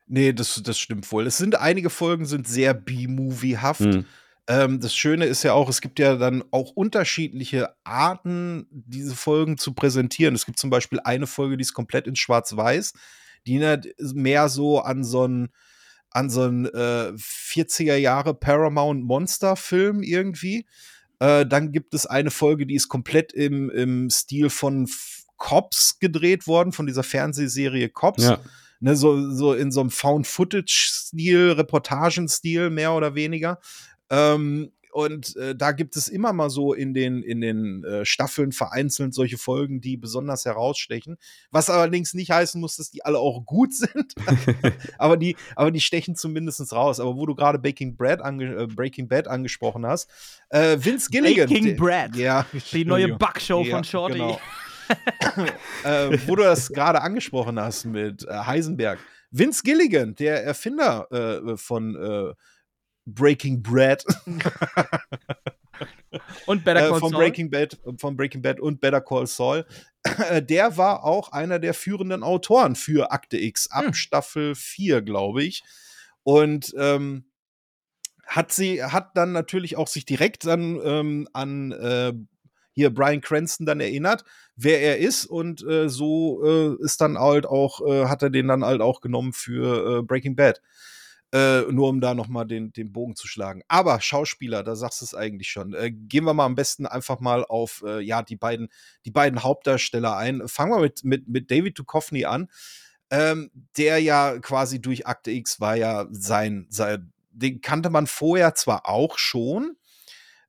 Nee, 0.07 0.33
das, 0.33 0.63
das 0.63 0.79
stimmt 0.79 1.11
wohl. 1.13 1.27
Es 1.27 1.39
sind 1.39 1.59
einige 1.59 1.91
Folgen 1.91 2.25
sind 2.25 2.49
sehr 2.49 2.75
B-Movie-haft. 2.75 3.81
Hm. 3.81 4.05
Ähm, 4.49 4.81
das 4.81 4.97
Schöne 4.97 5.27
ist 5.27 5.43
ja 5.43 5.53
auch, 5.53 5.69
es 5.69 5.83
gibt 5.83 5.99
ja 5.99 6.17
dann 6.17 6.43
auch 6.51 6.71
unterschiedliche 6.71 7.75
Arten, 7.85 8.67
diese 8.71 9.15
Folgen 9.15 9.59
zu 9.59 9.75
präsentieren. 9.75 10.35
Es 10.35 10.47
gibt 10.47 10.59
zum 10.59 10.71
Beispiel 10.71 11.01
eine 11.05 11.27
Folge, 11.27 11.59
die 11.59 11.63
ist 11.63 11.75
komplett 11.75 12.07
in 12.07 12.17
Schwarz-Weiß, 12.17 12.95
die 13.47 13.57
erinnert 13.57 13.87
mehr 14.15 14.49
so 14.49 14.81
an 14.81 15.05
so 15.05 15.25
einen 15.25 15.51
an 16.11 16.31
so 16.31 16.43
einen 16.43 16.65
äh, 16.65 17.13
40er 17.13 17.97
Jahre 17.97 18.33
Paramount 18.33 19.05
Monster 19.05 19.57
Film 19.57 20.03
irgendwie. 20.03 20.67
Äh, 21.19 21.45
dann 21.45 21.71
gibt 21.71 21.93
es 21.93 22.07
eine 22.07 22.31
Folge, 22.31 22.65
die 22.65 22.75
ist 22.75 22.89
komplett 22.89 23.35
im, 23.35 23.69
im 23.69 24.09
Stil 24.09 24.49
von 24.49 24.85
F 24.85 25.19
Cops 25.37 25.99
gedreht 26.01 26.47
worden, 26.47 26.73
von 26.73 26.87
dieser 26.87 27.05
Fernsehserie 27.05 27.91
Cops. 27.91 28.25
Ja. 28.25 28.41
Ne, 28.81 28.97
so, 28.97 29.31
so 29.31 29.55
in 29.55 29.73
so 29.73 29.81
einem 29.81 29.91
Found-Footage-Stil, 29.91 31.53
Reportagenstil, 31.53 32.71
mehr 32.71 32.93
oder 32.93 33.15
weniger. 33.15 33.61
Ähm, 34.11 34.73
und 34.91 35.37
äh, 35.37 35.55
da 35.55 35.73
gibt 35.73 35.97
es 35.97 36.09
immer 36.09 36.33
mal 36.33 36.49
so 36.51 36.73
in 36.73 36.95
den, 36.95 37.23
in 37.23 37.41
den 37.43 37.85
äh, 37.85 38.05
Staffeln 38.07 38.53
vereinzelt 38.53 39.13
solche 39.15 39.37
Folgen, 39.37 39.81
die 39.83 39.97
besonders 39.99 40.45
herausstechen. 40.47 41.19
Was 41.51 41.69
allerdings 41.71 42.15
nicht 42.15 42.31
heißen 42.31 42.61
muss, 42.61 42.77
dass 42.77 42.91
die 42.91 43.05
alle 43.05 43.19
auch 43.19 43.45
gut 43.45 43.75
sind. 43.75 44.15
aber, 44.99 45.17
die, 45.19 45.37
aber 45.57 45.71
die 45.71 45.81
stechen 45.83 46.17
zumindest 46.17 46.73
raus. 46.73 47.01
Aber 47.01 47.17
wo 47.17 47.27
du 47.27 47.35
gerade 47.35 47.59
Breaking, 47.59 47.97
Bad 47.97 48.23
ange 48.23 48.47
äh, 48.63 48.67
Breaking 48.67 49.09
Bad 49.09 49.29
angesprochen 49.29 49.87
hast, 49.87 50.11
äh, 50.49 50.79
Vince 50.81 51.11
Gilligan. 51.11 51.49
Breaking 51.49 51.67
der- 51.67 51.75
Bread. 51.77 52.17
Ja, 52.17 52.47
Die 52.73 52.85
neue. 52.85 53.15
Backshow 53.17 53.63
Ja, 53.65 53.77
von 53.77 53.85
Shorty. 53.85 54.15
genau. 54.19 54.41
äh, 55.85 56.19
wo 56.27 56.35
du 56.35 56.43
das 56.43 56.71
gerade 56.71 57.03
angesprochen 57.03 57.61
hast 57.61 57.85
mit 57.85 58.27
äh, 58.27 58.33
Heisenberg. 58.33 58.99
Vince 59.31 59.63
Gilligan, 59.63 60.15
der 60.15 60.43
Erfinder 60.43 61.55
von 61.59 62.35
Breaking 63.15 63.63
Bread, 63.63 64.05
Und 66.47 66.65
Better 66.65 66.87
äh, 66.87 66.91
Call 66.91 67.01
von 67.01 67.11
Saul. 67.11 67.21
Breaking 67.21 67.51
Bad, 67.51 67.79
von 67.99 68.17
Breaking 68.17 68.43
Bad 68.43 68.61
und 68.61 68.81
Better 68.81 69.01
Call 69.01 69.27
Saul, 69.27 69.67
äh, 70.31 70.43
der 70.43 70.77
war 70.77 71.05
auch 71.05 71.33
einer 71.33 71.59
der 71.59 71.75
führenden 71.75 72.23
Autoren 72.23 72.77
für 72.77 73.13
Akte 73.13 73.39
X 73.39 73.71
ab 73.71 73.87
Hm. 73.87 73.95
Staffel 73.95 74.55
4, 74.55 75.03
glaube 75.03 75.43
ich. 75.45 75.63
Und 76.23 76.75
ähm, 76.79 77.25
hat 78.27 78.53
sie, 78.53 78.83
hat 78.83 79.17
dann 79.17 79.33
natürlich 79.33 79.77
auch 79.77 79.89
sich 79.89 80.05
direkt 80.05 80.47
an, 80.47 80.81
ähm, 80.85 81.29
an 81.33 81.73
äh, 81.73 82.13
hier 82.73 82.95
Brian 82.95 83.21
Cranston 83.21 83.67
dann 83.67 83.81
erinnert, 83.81 84.25
wer 84.55 84.81
er 84.81 84.99
ist 84.99 85.25
und 85.25 85.67
äh, 85.67 85.89
so 85.89 86.45
äh, 86.45 86.85
ist 86.85 87.01
dann 87.01 87.19
halt 87.19 87.47
auch, 87.47 87.81
äh, 87.87 88.07
hat 88.07 88.23
er 88.23 88.31
den 88.31 88.49
dann 88.49 88.65
halt 88.65 88.81
auch 88.83 89.01
genommen 89.01 89.33
für 89.33 89.99
äh, 89.99 90.03
Breaking 90.03 90.37
Bad. 90.37 90.61
Äh, 91.31 91.63
nur 91.71 91.91
um 91.91 92.01
da 92.01 92.15
nochmal 92.15 92.47
den, 92.47 92.73
den 92.73 92.91
Bogen 92.91 93.15
zu 93.15 93.29
schlagen. 93.29 93.63
Aber 93.69 94.01
Schauspieler, 94.01 94.63
da 94.63 94.75
sagst 94.75 95.03
du 95.03 95.05
es 95.05 95.15
eigentlich 95.15 95.49
schon. 95.49 95.75
Äh, 95.75 95.91
gehen 95.91 96.25
wir 96.25 96.33
mal 96.33 96.47
am 96.47 96.55
besten 96.55 96.87
einfach 96.87 97.21
mal 97.21 97.45
auf 97.45 97.85
äh, 97.87 98.01
ja, 98.01 98.23
die 98.23 98.37
beiden, 98.37 98.71
die 99.05 99.11
beiden 99.11 99.43
Hauptdarsteller 99.43 100.17
ein. 100.17 100.49
Fangen 100.49 100.73
wir 100.73 100.81
mit, 100.81 101.05
mit, 101.05 101.29
mit 101.29 101.51
David 101.51 101.79
Duchovny 101.79 102.25
an. 102.25 102.49
Ähm, 103.11 103.51
der 103.77 103.99
ja 103.99 104.39
quasi 104.39 104.81
durch 104.81 105.07
Akte 105.07 105.31
X 105.31 105.61
war 105.61 105.77
ja 105.77 106.07
sein, 106.11 106.67
sein, 106.71 107.13
den 107.31 107.61
kannte 107.61 107.91
man 107.91 108.07
vorher 108.07 108.55
zwar 108.55 108.87
auch 108.87 109.19
schon, 109.19 109.77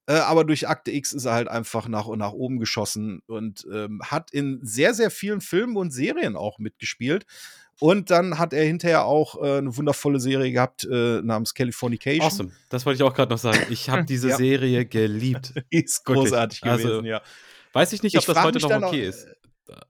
äh, 0.10 0.14
aber 0.14 0.44
durch 0.44 0.68
Akte 0.68 0.92
X 0.92 1.14
ist 1.14 1.26
er 1.26 1.34
halt 1.34 1.48
einfach 1.48 1.88
nach, 1.88 2.08
nach 2.16 2.32
oben 2.32 2.60
geschossen 2.60 3.22
und 3.28 3.68
ähm, 3.72 4.02
hat 4.04 4.32
in 4.32 4.60
sehr, 4.64 4.94
sehr 4.94 5.12
vielen 5.12 5.40
Filmen 5.40 5.78
und 5.78 5.92
Serien 5.92 6.36
auch 6.36 6.58
mitgespielt. 6.58 7.26
Und 7.80 8.12
dann 8.12 8.38
hat 8.38 8.52
er 8.54 8.64
hinterher 8.66 9.06
auch 9.06 9.42
äh, 9.42 9.58
eine 9.60 9.76
wundervolle 9.78 10.20
Serie 10.20 10.52
gehabt 10.52 10.84
äh, 10.84 11.22
namens 11.22 11.54
Californication. 11.54 12.26
Awesome. 12.26 12.52
Das 12.70 12.86
wollte 12.86 12.98
ich 12.98 13.04
auch 13.04 13.14
gerade 13.14 13.32
noch 13.32 13.40
sagen. 13.40 13.60
Ich 13.70 13.90
habe 13.90 14.04
diese 14.06 14.30
Ja. 14.30 14.38
Serie 14.38 14.86
geliebt. 14.86 15.54
Ist 15.70 16.06
Wirklich. 16.06 16.24
großartig 16.26 16.62
gewesen, 16.62 16.86
Also, 16.92 17.02
ja. 17.04 17.22
Weiß 17.74 17.94
ich 17.94 18.04
nicht, 18.04 18.16
ob 18.18 18.22
Ich 18.22 18.26
das 18.26 18.44
heute 18.44 18.60
noch 18.60 18.70
okay 18.72 18.84
auch, 18.86 18.94
ist. 19.10 19.28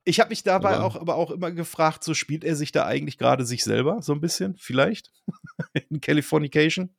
Ich 0.04 0.20
habe 0.20 0.30
mich 0.30 0.44
dabei 0.44 0.72
Aber- 0.76 0.84
auch 0.86 0.96
aber 0.98 1.16
auch 1.16 1.32
immer 1.32 1.52
gefragt, 1.52 2.04
so 2.04 2.14
spielt 2.14 2.44
er 2.44 2.56
sich 2.56 2.72
da 2.74 2.86
eigentlich 2.86 3.18
gerade 3.18 3.46
sich 3.46 3.64
selber 3.64 4.02
so 4.02 4.12
ein 4.14 4.20
bisschen, 4.22 4.56
vielleicht? 4.60 5.12
In 5.90 6.02
Californication? 6.02 6.90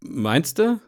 Meinst 0.00 0.58
du? 0.58 0.80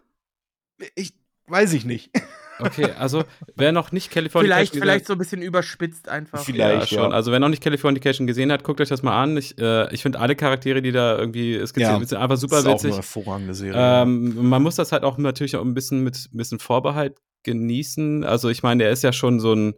Ich 0.95 1.12
weiß 1.47 1.74
ich 1.74 1.85
nicht. 1.85 2.11
Okay, 2.59 2.89
also 2.99 3.24
wer 3.55 3.73
noch 3.73 3.93
nicht 3.93 4.11
California 4.11 4.55
Vielleicht, 4.55 4.74
vielleicht 4.74 5.07
so 5.07 5.12
ein 5.12 5.19
bisschen 5.19 5.43
überspitzt 5.43 6.09
einfach. 6.09 6.41
Vielleicht. 6.43 6.91
ja, 6.93 6.99
schon. 7.01 7.11
ja. 7.11 7.15
Also 7.16 7.31
wer 7.33 7.39
noch 7.41 7.49
nicht 7.51 7.62
Californication 7.62 8.27
gesehen 8.27 8.51
hat, 8.51 8.65
guckt 8.65 8.81
euch 8.81 8.89
das 8.89 9.03
mal 9.03 9.20
an. 9.23 9.37
Ich, 9.37 9.59
äh, 9.59 9.93
ich 9.95 10.03
finde 10.03 10.19
alle 10.20 10.37
Charaktere, 10.37 10.81
die 10.83 10.93
da 10.93 11.19
irgendwie 11.19 11.55
skizziert 11.66 12.01
Ja, 12.01 12.05
sind, 12.05 12.19
einfach 12.19 12.37
super 12.37 12.59
ist 12.61 12.66
auch 12.66 12.73
witzig. 12.74 12.87
eine 12.87 12.95
hervorragende 12.97 13.55
Serie. 13.55 14.03
Ähm, 14.03 14.49
man 14.49 14.62
muss 14.62 14.77
das 14.77 14.93
halt 14.93 15.03
auch 15.05 15.19
natürlich 15.19 15.57
auch 15.57 15.65
ein 15.65 15.74
bisschen 15.74 16.03
mit 16.03 16.16
ein 16.33 16.37
bisschen 16.37 16.59
Vorbehalt 16.59 17.19
genießen. 17.43 18.24
Also 18.24 18.49
ich 18.49 18.62
meine, 18.62 18.85
der 18.85 18.93
ist 18.93 19.03
ja 19.03 19.12
schon 19.12 19.39
so 19.41 19.53
ein, 19.55 19.74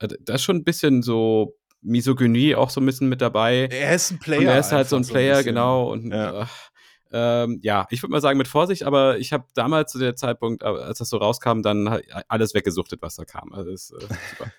äh, 0.00 0.08
da 0.20 0.34
ist 0.34 0.42
schon 0.42 0.56
ein 0.56 0.64
bisschen 0.64 1.02
so 1.02 1.54
Misogynie 1.80 2.54
auch 2.56 2.70
so 2.70 2.80
ein 2.80 2.86
bisschen 2.86 3.08
mit 3.08 3.20
dabei. 3.20 3.68
er 3.70 3.94
ist 3.94 4.10
ein 4.10 4.18
Player. 4.18 4.40
und 4.40 4.46
er 4.46 4.58
ist 4.58 4.72
halt 4.72 4.88
so 4.88 4.96
ein 4.96 5.06
Player, 5.06 5.36
bisschen. 5.36 5.54
genau. 5.54 5.90
Und 5.92 6.10
Ja. 6.12 6.40
ja, 6.40 6.48
ähm, 7.12 7.60
ja 7.62 7.86
ich 7.90 8.02
würde 8.02 8.12
mal 8.12 8.20
sagen 8.20 8.38
mit 8.38 8.48
Vorsicht, 8.48 8.82
aber 8.84 9.18
ich 9.18 9.32
habe 9.32 9.44
damals 9.54 9.92
zu 9.92 9.98
der 9.98 10.16
Zeitpunkt, 10.16 10.62
äh, 10.62 10.66
als 10.66 10.98
das 10.98 11.08
so 11.08 11.16
rauskam, 11.16 11.62
dann 11.62 12.00
alles 12.28 12.54
weggesuchtet, 12.54 13.02
was 13.02 13.16
da 13.16 13.24
kam. 13.24 13.52
Also 13.52 13.70
ist 13.70 13.92
äh, 13.92 14.00
super. 14.30 14.52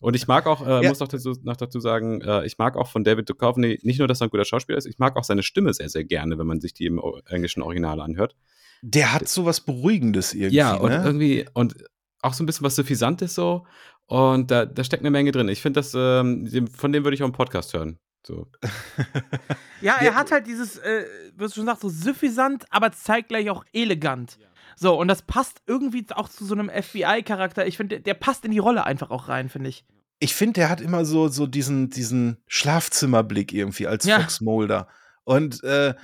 Und 0.00 0.14
ich 0.14 0.26
mag 0.26 0.46
auch, 0.46 0.66
äh, 0.66 0.82
Ja. 0.82 0.88
muss 0.88 1.00
noch 1.00 1.08
dazu, 1.08 1.34
noch 1.42 1.56
dazu 1.56 1.80
sagen, 1.80 2.20
äh, 2.20 2.46
ich 2.46 2.58
mag 2.58 2.76
auch 2.76 2.88
von 2.88 3.04
David 3.04 3.28
Duchovny 3.28 3.78
nicht 3.82 3.98
nur, 3.98 4.08
dass 4.08 4.20
er 4.20 4.26
ein 4.28 4.30
guter 4.30 4.44
Schauspieler 4.44 4.78
ist, 4.78 4.86
ich 4.86 4.98
mag 4.98 5.16
auch 5.16 5.24
seine 5.24 5.42
Stimme 5.42 5.72
sehr, 5.74 5.88
sehr 5.88 6.04
gerne, 6.04 6.38
wenn 6.38 6.46
man 6.46 6.60
sich 6.60 6.74
die 6.74 6.86
im 6.86 7.00
englischen 7.26 7.62
Original 7.62 8.00
anhört. 8.00 8.36
Der 8.82 9.12
hat 9.12 9.28
so 9.28 9.44
was 9.44 9.60
Beruhigendes 9.60 10.34
irgendwie. 10.34 10.56
Ja, 10.56 10.74
und 10.74 10.90
ne? 10.90 11.02
irgendwie, 11.04 11.46
und 11.54 11.74
auch 12.22 12.32
so 12.34 12.42
ein 12.42 12.46
bisschen 12.46 12.64
was 12.64 12.76
Suffisantes 12.76 13.34
so. 13.34 13.66
Und 14.06 14.50
da, 14.50 14.64
da 14.66 14.84
steckt 14.84 15.02
eine 15.02 15.10
Menge 15.10 15.32
drin. 15.32 15.48
Ich 15.48 15.60
finde 15.60 15.80
das, 15.80 15.92
ähm, 15.94 16.68
von 16.68 16.92
dem 16.92 17.04
würde 17.04 17.14
ich 17.14 17.22
auch 17.22 17.26
einen 17.26 17.32
Podcast 17.32 17.74
hören. 17.74 17.98
So. 18.26 18.46
Ja, 19.80 19.96
er 20.00 20.14
hat 20.16 20.32
halt 20.32 20.46
dieses, 20.48 20.76
äh, 20.78 21.04
wirst 21.36 21.54
du 21.56 21.60
schon 21.60 21.66
gesagt, 21.66 21.82
so 21.82 21.88
suffisant, 21.88 22.64
aber 22.70 22.90
zeitgleich 22.92 23.48
auch 23.50 23.64
elegant. 23.72 24.38
So, 24.76 24.98
und 24.98 25.08
das 25.08 25.22
passt 25.22 25.62
irgendwie 25.66 26.04
auch 26.14 26.28
zu 26.28 26.44
so 26.44 26.54
einem 26.54 26.68
FBI-Charakter. 26.68 27.66
Ich 27.66 27.76
finde, 27.76 27.96
der, 27.96 28.00
der 28.02 28.14
passt 28.14 28.44
in 28.44 28.50
die 28.50 28.58
Rolle 28.58 28.84
einfach 28.84 29.10
auch 29.10 29.28
rein, 29.28 29.48
finde 29.48 29.68
ich. 29.70 29.84
ich 30.20 30.34
finde, 30.34 30.54
der 30.54 30.68
hat 30.68 30.80
immer 30.80 31.04
so, 31.04 31.28
so 31.28 31.46
diesen, 31.46 31.90
diesen 31.90 32.38
Schlafzimmerblick 32.48 33.52
irgendwie 33.52 33.86
als 33.86 34.04
Ja. 34.04 34.18
Fox 34.20 34.40
Mulder. 34.40 34.88
Und 35.24 35.62
äh, 35.62 35.94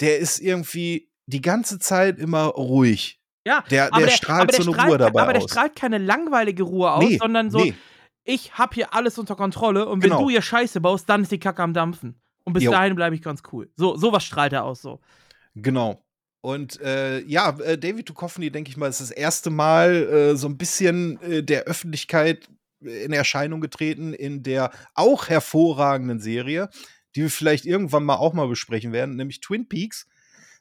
der 0.00 0.18
ist 0.18 0.38
irgendwie 0.40 1.10
die 1.26 1.40
ganze 1.40 1.78
Zeit 1.78 2.18
immer 2.18 2.44
ruhig. 2.46 3.18
Ja, 3.46 3.64
Der, 3.70 3.92
aber 3.94 4.02
der 4.06 4.10
strahlt 4.12 4.42
aber 4.42 4.52
der 4.52 4.62
so 4.62 4.70
eine 4.70 4.74
strahlt, 4.74 4.90
Ruhe 4.90 4.98
dabei 4.98 5.22
Aber 5.22 5.32
der 5.32 5.42
aus. 5.42 5.50
strahlt 5.50 5.74
keine 5.74 5.98
langweilige 5.98 6.62
Ruhe 6.64 6.92
aus, 6.92 7.04
Nee, 7.04 7.16
sondern 7.18 7.50
so, 7.50 7.58
nee. 7.58 7.74
Ich 8.24 8.54
hab 8.58 8.74
hier 8.74 8.94
alles 8.94 9.18
unter 9.18 9.34
Kontrolle 9.36 9.86
und 9.88 10.02
wenn 10.02 10.10
Genau. 10.10 10.22
du 10.22 10.30
hier 10.30 10.42
Scheiße 10.42 10.80
baust, 10.80 11.08
dann 11.08 11.22
ist 11.22 11.32
die 11.32 11.38
Kacke 11.38 11.62
am 11.62 11.74
Dampfen. 11.74 12.20
Und 12.44 12.54
bis 12.54 12.64
Jo. 12.64 12.70
dahin 12.72 12.94
bleibe 12.94 13.14
ich 13.14 13.22
ganz 13.22 13.42
cool. 13.52 13.70
So, 13.76 13.96
sowas 13.96 14.24
strahlt 14.24 14.52
er 14.52 14.64
aus 14.64 14.82
so. 14.82 15.00
Genau. 15.54 16.04
Und 16.40 16.80
äh, 16.80 17.20
ja, 17.20 17.50
äh, 17.60 17.78
David 17.78 18.08
Duchovny, 18.08 18.50
denke 18.50 18.68
ich 18.70 18.76
mal, 18.76 18.88
ist 18.88 19.00
das 19.00 19.12
erste 19.12 19.50
Mal 19.50 19.92
äh, 19.92 20.36
so 20.36 20.48
ein 20.48 20.58
bisschen 20.58 21.20
äh, 21.22 21.42
der 21.44 21.64
Öffentlichkeit 21.64 22.48
in 22.80 23.12
Erscheinung 23.12 23.60
getreten 23.60 24.12
in 24.12 24.42
der 24.42 24.72
auch 24.94 25.28
hervorragenden 25.28 26.18
Serie, 26.18 26.68
die 27.14 27.22
wir 27.22 27.30
vielleicht 27.30 27.64
irgendwann 27.64 28.02
mal 28.04 28.16
auch 28.16 28.32
mal 28.32 28.48
besprechen 28.48 28.90
werden, 28.92 29.14
nämlich 29.14 29.40
Twin 29.40 29.68
Peaks, 29.68 30.08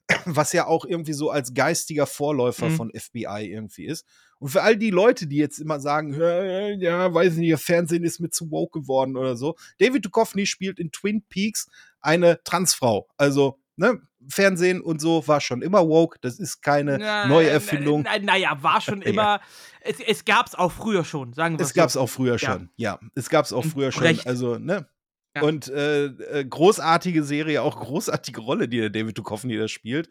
was 0.25 0.53
ja 0.53 0.67
auch 0.67 0.85
irgendwie 0.85 1.13
so 1.13 1.31
als 1.31 1.55
geistiger 1.55 2.05
Vorläufer 2.05 2.69
Mhm. 2.69 2.75
von 2.75 2.91
FBI 2.93 3.49
irgendwie 3.51 3.85
ist. 3.87 4.05
Und 4.41 4.49
für 4.49 4.63
all 4.63 4.75
die 4.75 4.89
Leute, 4.89 5.27
die 5.27 5.37
jetzt 5.37 5.59
immer 5.59 5.79
sagen, 5.79 6.13
"Äh, 6.19 6.73
ja, 6.75 7.13
weiß 7.13 7.35
nicht, 7.35 7.57
Fernsehen 7.61 8.03
ist 8.03 8.19
mir 8.19 8.29
zu 8.31 8.49
woke 8.51 8.79
geworden 8.81 9.15
oder 9.15 9.35
so, 9.37 9.55
David 9.79 10.03
Duchovny 10.05 10.45
spielt 10.47 10.79
in 10.79 10.91
Twin 10.91 11.21
Peaks 11.29 11.67
eine 12.01 12.43
Transfrau. 12.43 13.07
Also, 13.17 13.59
ne, 13.75 14.01
Fernsehen 14.27 14.81
und 14.81 14.99
so 14.99 15.27
war 15.27 15.41
schon 15.41 15.61
immer 15.61 15.87
woke. 15.87 16.17
Das 16.21 16.39
ist 16.39 16.61
keine 16.61 16.97
Na, 16.97 17.27
Neuerfindung. 17.27 18.01
na- 18.03 18.17
Naja, 18.19 18.57
war 18.61 18.81
schon 18.81 19.01
Ja. 19.03 19.07
immer. 19.07 19.41
Es, 19.81 19.99
es 19.99 20.25
gab's 20.25 20.55
auch 20.55 20.71
früher 20.71 21.03
schon, 21.05 21.33
sagen 21.33 21.57
wir 21.59 21.65
Es 21.65 21.73
gab 21.73 21.87
es 21.87 21.93
so. 21.93 22.01
auch 22.01 22.09
früher 22.09 22.37
schon. 22.39 22.69
Ja, 22.75 22.99
es 23.15 23.29
gab 23.29 23.45
es 23.45 23.53
auch 23.53 23.63
Und 23.63 23.71
früher 23.71 23.91
schon. 23.91 24.01
Brecht. 24.03 24.25
Also, 24.27 24.57
ne? 24.57 24.87
Ja. 25.35 25.43
Und 25.43 25.69
äh, 25.69 26.05
äh, 26.07 26.45
großartige 26.45 27.23
Serie, 27.23 27.61
auch 27.61 27.79
großartige 27.79 28.41
Rolle, 28.41 28.67
die 28.67 28.79
der 28.79 28.89
David 28.89 29.17
Duchovny 29.17 29.55
da 29.57 29.67
spielt. 29.67 30.09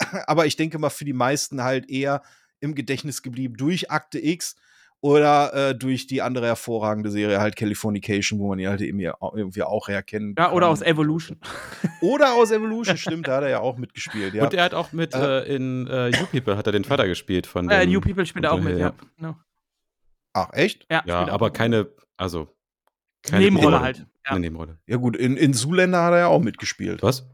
Aber 0.26 0.46
ich 0.46 0.56
denke 0.56 0.78
mal, 0.78 0.90
für 0.90 1.04
die 1.04 1.12
meisten 1.12 1.62
halt 1.62 1.90
eher 1.90 2.22
im 2.60 2.74
Gedächtnis 2.74 3.22
geblieben 3.22 3.56
durch 3.56 3.90
Akte 3.90 4.18
X. 4.24 4.56
Oder 5.02 5.54
äh, 5.70 5.74
durch 5.74 6.06
die 6.08 6.20
andere 6.20 6.44
hervorragende 6.46 7.10
Serie 7.10 7.40
halt 7.40 7.56
Californication, 7.56 8.38
wo 8.38 8.48
man 8.48 8.58
ihn 8.58 8.68
halt 8.68 8.82
eben 8.82 9.00
ja 9.00 9.14
auch- 9.18 9.34
irgendwie 9.34 9.62
auch 9.62 9.88
herkennen 9.88 10.34
Ja, 10.36 10.52
oder 10.52 10.66
kann. 10.66 10.72
aus 10.74 10.82
Evolution. 10.82 11.38
Oder 12.02 12.34
aus 12.34 12.50
Evolution, 12.50 12.98
stimmt, 12.98 13.26
da 13.26 13.36
hat 13.36 13.44
er 13.44 13.48
ja 13.48 13.60
auch 13.60 13.78
mitgespielt. 13.78 14.34
Ja. 14.34 14.44
Und 14.44 14.52
er 14.52 14.62
hat 14.64 14.74
auch 14.74 14.92
mit 14.92 15.14
Äh, 15.14 15.38
äh, 15.44 15.54
in 15.56 15.86
äh, 15.86 16.08
You 16.08 16.26
People 16.30 16.54
hat 16.58 16.66
er 16.66 16.72
den 16.72 16.84
Vater 16.84 17.06
gespielt 17.06 17.46
von 17.46 17.70
Äh, 17.70 17.80
dem, 17.86 17.92
New 17.94 18.00
People 18.02 18.26
spielt 18.26 18.44
er 18.44 18.52
auch 18.52 18.60
mit, 18.60 18.74
ja. 18.74 18.88
Ja. 18.88 18.94
Genau. 19.16 19.36
Ach, 20.34 20.50
echt? 20.52 20.86
Ja, 20.90 21.02
Ja, 21.06 21.28
aber 21.28 21.50
keine, 21.50 21.88
also 22.18 22.48
keine 23.22 23.44
Nebenrolle 23.46 23.80
halt. 23.80 23.98
Ja. 24.26 24.32
Eine 24.32 24.40
Nebenrolle. 24.40 24.78
Ja, 24.86 24.98
gut, 24.98 25.16
in, 25.16 25.38
in 25.38 25.54
Zoolander 25.54 26.02
hat 26.02 26.12
er 26.12 26.18
ja 26.18 26.26
auch 26.26 26.40
mitgespielt. 26.42 27.02
Was? 27.02 27.26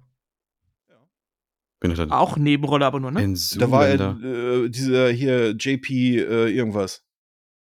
Bin 1.81 1.90
ich 1.90 1.98
dann 1.98 2.11
Auch 2.11 2.36
Nebenrolle, 2.36 2.86
aber 2.86 3.01
nur, 3.01 3.11
ne? 3.11 3.23
in 3.23 3.39
Da 3.59 3.70
war 3.70 3.86
er 3.86 4.16
äh, 4.23 4.69
dieser 4.70 5.11
hier 5.11 5.51
JP 5.51 5.89
äh, 5.90 6.48
irgendwas. 6.48 7.05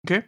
Okay. 0.03 0.23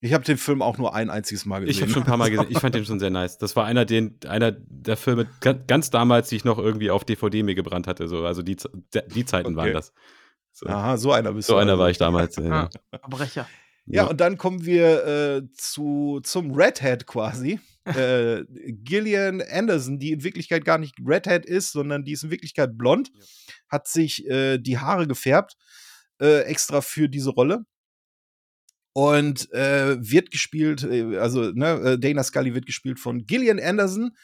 Ich 0.00 0.12
habe 0.12 0.22
den 0.22 0.36
Film 0.36 0.60
auch 0.60 0.76
nur 0.76 0.94
ein 0.94 1.08
einziges 1.08 1.46
Mal 1.46 1.60
gesehen. 1.60 1.70
Ich 1.70 1.80
habe 1.80 1.90
schon 1.90 2.02
ein 2.02 2.06
paar 2.06 2.18
Mal 2.18 2.30
gesehen. 2.30 2.48
Ich 2.50 2.58
fand 2.58 2.74
den 2.74 2.84
schon 2.84 3.00
sehr 3.00 3.08
nice. 3.08 3.38
Das 3.38 3.56
war 3.56 3.64
einer, 3.64 3.86
den, 3.86 4.18
einer 4.28 4.52
der 4.52 4.98
Filme 4.98 5.26
ganz, 5.40 5.88
damals, 5.88 6.28
die 6.28 6.36
ich 6.36 6.44
noch 6.44 6.58
irgendwie 6.58 6.90
auf 6.90 7.04
DVD 7.04 7.42
mir 7.42 7.54
gebrannt 7.54 7.86
hatte. 7.86 8.06
So. 8.06 8.26
Also 8.26 8.42
die, 8.42 8.56
die 9.14 9.24
Zeiten 9.24 9.46
Okay. 9.48 9.56
waren 9.56 9.72
das. 9.72 9.94
So, 10.52 10.66
Aha, 10.66 10.98
so 10.98 11.10
einer 11.12 11.32
bist 11.32 11.48
so 11.48 11.54
du. 11.54 11.58
einer 11.58 11.72
also. 11.72 11.82
war 11.82 11.90
ich 11.90 11.96
damals. 11.96 12.38
Ah, 12.38 12.68
Verbrecher. 12.90 13.42
Ja, 13.42 13.46
und 14.08 14.20
dann 14.20 14.38
kommen 14.38 14.64
wir 14.64 15.06
äh, 15.06 15.42
zu, 15.52 16.20
zum 16.22 16.52
Redhead 16.52 17.06
quasi. 17.06 17.60
äh, 17.84 18.44
Gillian 18.48 19.42
Anderson, 19.42 19.98
die 19.98 20.12
in 20.12 20.24
Wirklichkeit 20.24 20.64
gar 20.64 20.78
nicht 20.78 20.94
Redhead 21.04 21.44
ist, 21.44 21.72
sondern 21.72 22.04
die 22.04 22.12
ist 22.12 22.24
in 22.24 22.30
Wirklichkeit 22.30 22.78
blond, 22.78 23.12
hat 23.68 23.86
sich 23.88 24.26
äh, 24.26 24.58
die 24.58 24.78
Haare 24.78 25.06
gefärbt, 25.06 25.56
äh, 26.20 26.42
extra 26.42 26.80
für 26.80 27.08
diese 27.08 27.30
Rolle. 27.30 27.64
Und 28.96 29.52
äh, 29.52 29.96
wird 30.00 30.30
gespielt, 30.30 30.84
äh, 30.84 31.18
also 31.18 31.50
ne, 31.50 31.98
Dana 31.98 32.22
Scully 32.22 32.54
wird 32.54 32.66
gespielt 32.66 33.00
von 33.00 33.26
Gillian 33.26 33.60
Anderson, 33.60 34.16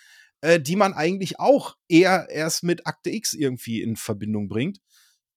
die 0.42 0.76
man 0.76 0.94
eigentlich 0.94 1.38
auch 1.38 1.76
eher 1.86 2.28
erst 2.30 2.62
mit 2.62 2.86
Akte 2.86 3.10
X 3.10 3.34
irgendwie 3.34 3.82
in 3.82 3.96
Verbindung 3.96 4.48
bringt. 4.48 4.78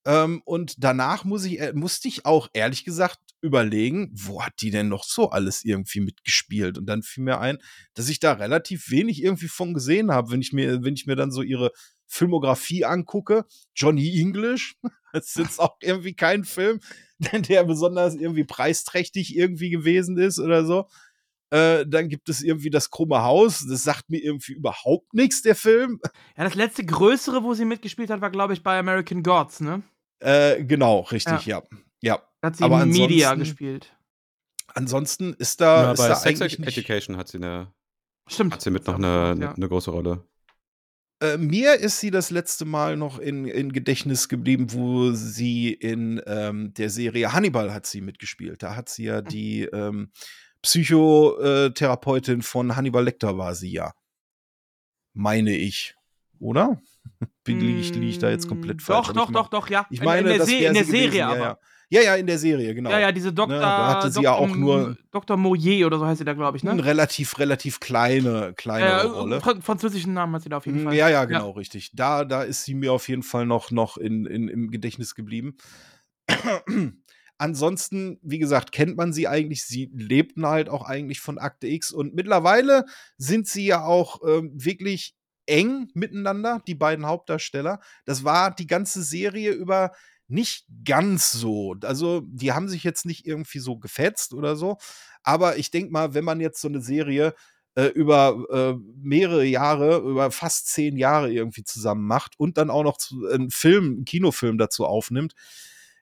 Ähm, 0.05 0.41
und 0.45 0.81
danach 0.81 1.25
muss 1.25 1.43
ich, 1.43 1.59
musste 1.73 2.07
ich 2.07 2.25
auch 2.25 2.47
ehrlich 2.53 2.85
gesagt 2.85 3.32
überlegen, 3.43 4.09
wo 4.13 4.41
hat 4.41 4.53
die 4.61 4.71
denn 4.71 4.87
noch 4.87 5.03
so 5.03 5.29
alles 5.29 5.63
irgendwie 5.63 5.99
mitgespielt? 5.99 6.77
Und 6.77 6.85
dann 6.85 7.03
fiel 7.03 7.23
mir 7.23 7.39
ein, 7.39 7.57
dass 7.93 8.09
ich 8.09 8.19
da 8.19 8.33
relativ 8.33 8.89
wenig 8.89 9.21
irgendwie 9.21 9.49
von 9.49 9.73
gesehen 9.73 10.11
habe, 10.11 10.31
wenn 10.31 10.41
ich 10.41 10.53
mir, 10.53 10.83
wenn 10.83 10.95
ich 10.95 11.05
mir 11.05 11.15
dann 11.15 11.31
so 11.31 11.41
ihre 11.41 11.71
Filmografie 12.07 12.85
angucke. 12.85 13.45
Johnny 13.75 14.19
English, 14.19 14.75
das 15.13 15.27
ist 15.27 15.37
jetzt 15.37 15.59
auch 15.59 15.75
irgendwie 15.81 16.15
kein 16.15 16.45
Film, 16.45 16.79
der 17.19 17.63
besonders 17.65 18.15
irgendwie 18.15 18.45
preisträchtig 18.45 19.35
irgendwie 19.35 19.69
gewesen 19.69 20.17
ist 20.17 20.39
oder 20.39 20.65
so. 20.65 20.87
Äh, 21.49 21.85
dann 21.85 22.09
gibt 22.09 22.29
es 22.29 22.41
irgendwie 22.41 22.69
das 22.69 22.89
krumme 22.89 23.21
Haus. 23.23 23.65
Das 23.69 23.83
sagt 23.83 24.09
mir 24.09 24.23
irgendwie 24.23 24.53
überhaupt 24.53 25.13
nichts, 25.13 25.41
der 25.41 25.55
Film. 25.55 25.99
Ja, 26.35 26.45
das 26.45 26.55
letzte 26.55 26.85
größere, 26.85 27.43
wo 27.43 27.53
sie 27.53 27.65
mitgespielt 27.65 28.09
hat, 28.09 28.21
war, 28.21 28.31
glaube 28.31 28.53
ich, 28.53 28.63
bei 28.63 28.79
American 28.79 29.21
Gods, 29.21 29.59
ne? 29.59 29.83
Äh, 30.19 30.63
genau, 30.63 31.01
richtig, 31.01 31.45
ja. 31.45 31.61
ja. 32.01 32.15
Da 32.15 32.32
hat 32.43 32.57
sie 32.57 32.63
Aber 32.63 32.83
in 32.83 32.89
Media 32.89 33.33
gespielt. 33.35 33.95
Ansonsten 34.75 35.33
ist 35.33 35.61
da, 35.61 35.83
ja, 35.83 35.91
ist 35.93 35.97
bei 35.99 36.07
da 36.09 36.15
Sex 36.15 36.39
nicht, 36.39 36.59
Education 36.59 37.17
hat 37.17 37.27
sie, 37.27 37.37
eine, 37.37 37.73
Stimmt. 38.27 38.53
hat 38.53 38.61
sie 38.61 38.71
mit 38.71 38.85
noch 38.87 38.95
eine, 38.95 39.35
ich 39.39 39.47
eine, 39.57 39.67
große 39.67 39.91
Rolle. 39.91 40.27
Äh, 41.21 41.37
mir 41.37 41.75
ist 41.75 41.99
sie 41.99 42.11
das 42.11 42.31
letzte 42.31 42.65
Mal 42.65 42.97
noch 42.97 43.19
in, 43.19 43.45
in 43.45 43.71
Gedächtnis 43.71 44.29
geblieben, 44.29 44.73
wo 44.73 45.11
sie 45.11 45.73
in 45.73 46.21
ähm, 46.25 46.73
der 46.73 46.89
Serie 46.89 47.33
Hannibal 47.33 47.73
hat 47.73 47.85
sie 47.85 48.01
mitgespielt. 48.01 48.63
Da 48.63 48.75
hat 48.75 48.89
sie 48.89 49.05
ja 49.05 49.21
die 49.21 49.63
ähm, 49.63 50.11
Psychotherapeutin 50.61 52.41
von 52.41 52.75
Hannibal 52.75 53.03
Lecter 53.03 53.37
war 53.37 53.53
sie 53.55 53.71
ja. 53.71 53.93
Meine 55.13 55.55
ich. 55.55 55.95
Oder? 56.39 56.81
Bin, 57.43 57.59
liege 57.59 57.79
ich, 57.79 57.93
lieg 57.93 58.09
ich 58.09 58.19
da 58.19 58.29
jetzt 58.29 58.47
komplett 58.47 58.77
Mm, 58.77 58.79
falsch? 58.79 59.07
Doch, 59.07 59.09
Aber 59.09 59.19
doch, 59.19 59.31
doch, 59.31 59.49
doch, 59.49 59.69
ja. 59.69 59.85
Ich 59.91 59.99
In- 59.99 60.05
meine, 60.05 60.21
in 60.21 60.27
der, 60.27 60.37
das 60.39 60.47
Se 60.47 60.55
in 60.55 60.73
der 60.73 60.83
sie 60.83 60.91
gewesen, 60.91 61.03
Serie 61.11 61.19
ja, 61.19 61.29
aber. 61.29 61.39
Ja. 61.39 61.57
Ja, 61.93 62.01
ja, 62.01 62.15
in 62.15 62.25
der 62.25 62.39
Serie, 62.39 62.73
genau. 62.73 62.89
Ja, 62.89 62.99
ja, 62.99 63.11
diese 63.11 63.31
Dr. 63.31 63.59
da 63.59 63.87
hatte 63.89 64.11
sie 64.11 64.23
ja 64.23 64.33
auch 64.33 64.55
nur- 64.55 64.97
Dr. 65.11 65.37
Moyer 65.37 65.85
oder 65.85 65.99
so 65.99 66.05
heißt 66.07 66.17
sie 66.17 66.25
da, 66.25 66.33
glaube 66.33 66.57
ich, 66.57 66.63
Eine 66.63 66.75
ne? 66.75 66.85
relativ, 66.85 67.37
relativ 67.37 67.79
kleine, 67.79 68.53
kleine 68.57 68.85
Ja, 68.85 69.01
Rolle. 69.03 69.39
Fran 69.41 69.61
französischen 69.61 70.13
Namen 70.13 70.33
hat 70.33 70.41
sie 70.41 70.49
da 70.49 70.57
auf 70.57 70.65
jeden 70.65 70.81
Mm, 70.81 70.85
Fall. 70.85 70.95
Ja, 70.95 71.09
ja, 71.09 71.25
genau, 71.25 71.51
richtig. 71.51 71.91
Da, 71.93 72.25
da 72.25 72.41
ist 72.41 72.65
sie 72.65 72.73
mir 72.73 72.91
auf 72.93 73.07
jeden 73.09 73.21
Fall 73.21 73.45
noch, 73.45 73.69
noch 73.69 73.97
in, 73.97 74.25
in, 74.25 74.47
im 74.47 74.71
Gedächtnis 74.71 75.13
geblieben. 75.13 75.55
Ansonsten, 77.37 78.19
wie 78.21 78.39
gesagt, 78.39 78.71
kennt 78.71 78.95
man 78.95 79.11
sie 79.11 79.27
eigentlich. 79.27 79.63
Sie 79.63 79.91
lebten 79.93 80.45
halt 80.45 80.69
auch 80.69 80.85
eigentlich 80.85 81.19
von 81.19 81.37
Akte 81.37 81.67
X 81.67 81.91
und 81.91 82.13
mittlerweile 82.15 82.85
sind 83.17 83.47
sie 83.47 83.65
ja 83.65 83.83
auch 83.83 84.21
ähm, 84.27 84.51
wirklich 84.53 85.15
eng 85.45 85.89
miteinander, 85.93 86.61
die 86.67 86.75
beiden 86.75 87.05
Hauptdarsteller. 87.05 87.81
Das 88.05 88.23
war 88.23 88.55
die 88.55 88.67
ganze 88.67 89.03
Serie 89.03 89.51
über 89.51 89.91
nicht 90.27 90.65
ganz 90.85 91.31
so. 91.31 91.75
Also, 91.81 92.21
die 92.25 92.51
haben 92.53 92.69
sich 92.69 92.83
jetzt 92.83 93.05
nicht 93.05 93.25
irgendwie 93.25 93.59
so 93.59 93.77
gefetzt 93.77 94.33
oder 94.33 94.55
so. 94.55 94.77
Aber 95.23 95.57
ich 95.57 95.71
denke 95.71 95.91
mal, 95.91 96.13
wenn 96.13 96.23
man 96.25 96.39
jetzt 96.39 96.61
so 96.61 96.67
eine 96.67 96.81
Serie 96.81 97.33
äh, 97.75 97.85
über 97.87 98.45
äh, 98.51 98.79
mehrere 99.01 99.45
Jahre, 99.45 99.97
über 99.99 100.31
fast 100.31 100.67
zehn 100.67 100.97
Jahre 100.97 101.31
irgendwie 101.31 101.63
zusammen 101.63 102.05
macht 102.05 102.39
und 102.39 102.57
dann 102.57 102.69
auch 102.69 102.83
noch 102.83 102.97
zu, 102.97 103.27
einen 103.27 103.49
Film, 103.49 103.85
einen 103.85 104.05
Kinofilm 104.05 104.57
dazu 104.57 104.85
aufnimmt. 104.85 105.33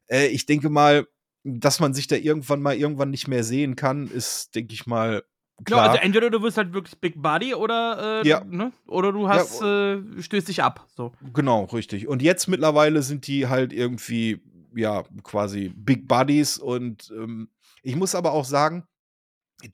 Äh, 0.07 0.27
ich 0.27 0.45
denke 0.45 0.69
mal, 0.69 1.07
dass 1.43 1.80
man 1.80 1.93
sich 1.93 2.07
da 2.07 2.15
irgendwann 2.15 2.61
mal 2.61 2.76
irgendwann 2.76 3.10
nicht 3.10 3.27
mehr 3.27 3.43
sehen 3.43 3.76
kann, 3.76 4.07
ist, 4.07 4.53
denke 4.56 4.73
ich 4.73 4.85
mal, 4.85 5.23
Ja, 5.62 5.76
klar. 5.76 5.90
also 5.92 6.02
entweder 6.02 6.30
du 6.30 6.42
wirst 6.42 6.58
halt 6.58 6.74
wirklich 6.74 6.98
Big 7.00 7.22
Buddy 7.22 7.54
oder, 7.54 8.22
äh, 8.24 8.28
Ja. 8.28 8.44
ne? 8.44 8.72
oder 8.88 9.12
du 9.12 9.28
hast, 9.30 9.62
äh, 9.62 10.00
stößt 10.22 10.48
dich 10.48 10.64
ab. 10.64 10.88
So. 10.96 11.12
Genau, 11.34 11.66
richtig. 11.66 12.08
Und 12.08 12.22
jetzt 12.22 12.48
mittlerweile 12.48 13.02
sind 13.04 13.28
die 13.28 13.48
halt 13.48 13.72
irgendwie, 13.74 14.42
ja, 14.76 15.04
quasi 15.24 15.70
Big 15.76 16.08
Buddies. 16.08 16.58
Und 16.58 17.12
ähm, 17.16 17.50
ich 17.84 17.96
muss 17.96 18.16
aber 18.16 18.32
auch 18.32 18.46
sagen, 18.46 18.88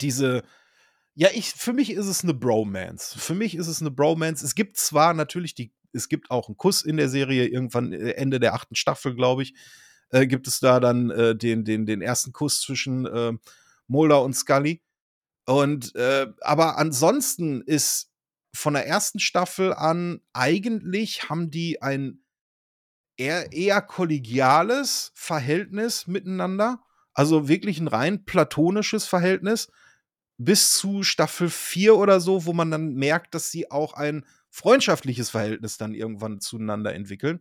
diese, 0.01 0.43
ja, 1.15 1.29
ich, 1.33 1.51
für 1.51 1.73
mich 1.73 1.91
ist 1.91 2.07
es 2.07 2.23
eine 2.23 2.33
Bromance. 2.33 3.17
Für 3.17 3.35
mich 3.35 3.55
ist 3.55 3.67
es 3.67 3.81
eine 3.81 3.91
Bromance. 3.91 4.45
Es 4.45 4.55
gibt 4.55 4.77
zwar 4.77 5.13
natürlich 5.13 5.55
die, 5.55 5.73
es 5.93 6.09
gibt 6.09 6.29
auch 6.29 6.47
einen 6.47 6.57
Kuss 6.57 6.81
in 6.83 6.97
der 6.97 7.09
Serie, 7.09 7.47
irgendwann 7.47 7.93
äh, 7.93 8.11
Ende 8.11 8.39
der 8.39 8.53
achten 8.53 8.75
Staffel, 8.75 9.15
glaube 9.15 9.43
ich, 9.43 9.55
äh, 10.09 10.27
gibt 10.27 10.47
es 10.47 10.59
da 10.59 10.79
dann 10.79 11.09
äh, 11.09 11.35
den, 11.35 11.63
den, 11.63 11.85
den 11.85 12.01
ersten 12.01 12.33
Kuss 12.33 12.61
zwischen 12.61 13.05
äh, 13.05 13.33
Mulder 13.87 14.21
und 14.21 14.33
Scully. 14.35 14.81
Und 15.47 15.95
äh, 15.95 16.27
aber 16.41 16.77
ansonsten 16.77 17.61
ist 17.61 18.11
von 18.53 18.73
der 18.73 18.85
ersten 18.85 19.19
Staffel 19.19 19.73
an 19.73 20.19
eigentlich 20.33 21.29
haben 21.29 21.49
die 21.49 21.81
ein 21.81 22.19
eher, 23.15 23.53
eher 23.53 23.81
kollegiales 23.81 25.11
Verhältnis 25.15 26.05
miteinander. 26.05 26.83
Also 27.13 27.47
wirklich 27.47 27.79
ein 27.79 27.87
rein 27.87 28.25
platonisches 28.25 29.05
Verhältnis. 29.05 29.71
Bis 30.37 30.73
zu 30.73 31.01
Staffel 31.01 31.49
4 31.49 31.95
oder 31.95 32.19
so, 32.19 32.45
wo 32.45 32.51
man 32.51 32.69
dann 32.69 32.93
merkt, 32.93 33.33
dass 33.33 33.49
sie 33.49 33.71
auch 33.71 33.93
ein 33.93 34.25
freundschaftliches 34.49 35.29
Verhältnis 35.29 35.77
dann 35.77 35.95
irgendwann 35.95 36.41
zueinander 36.41 36.93
entwickeln. 36.93 37.39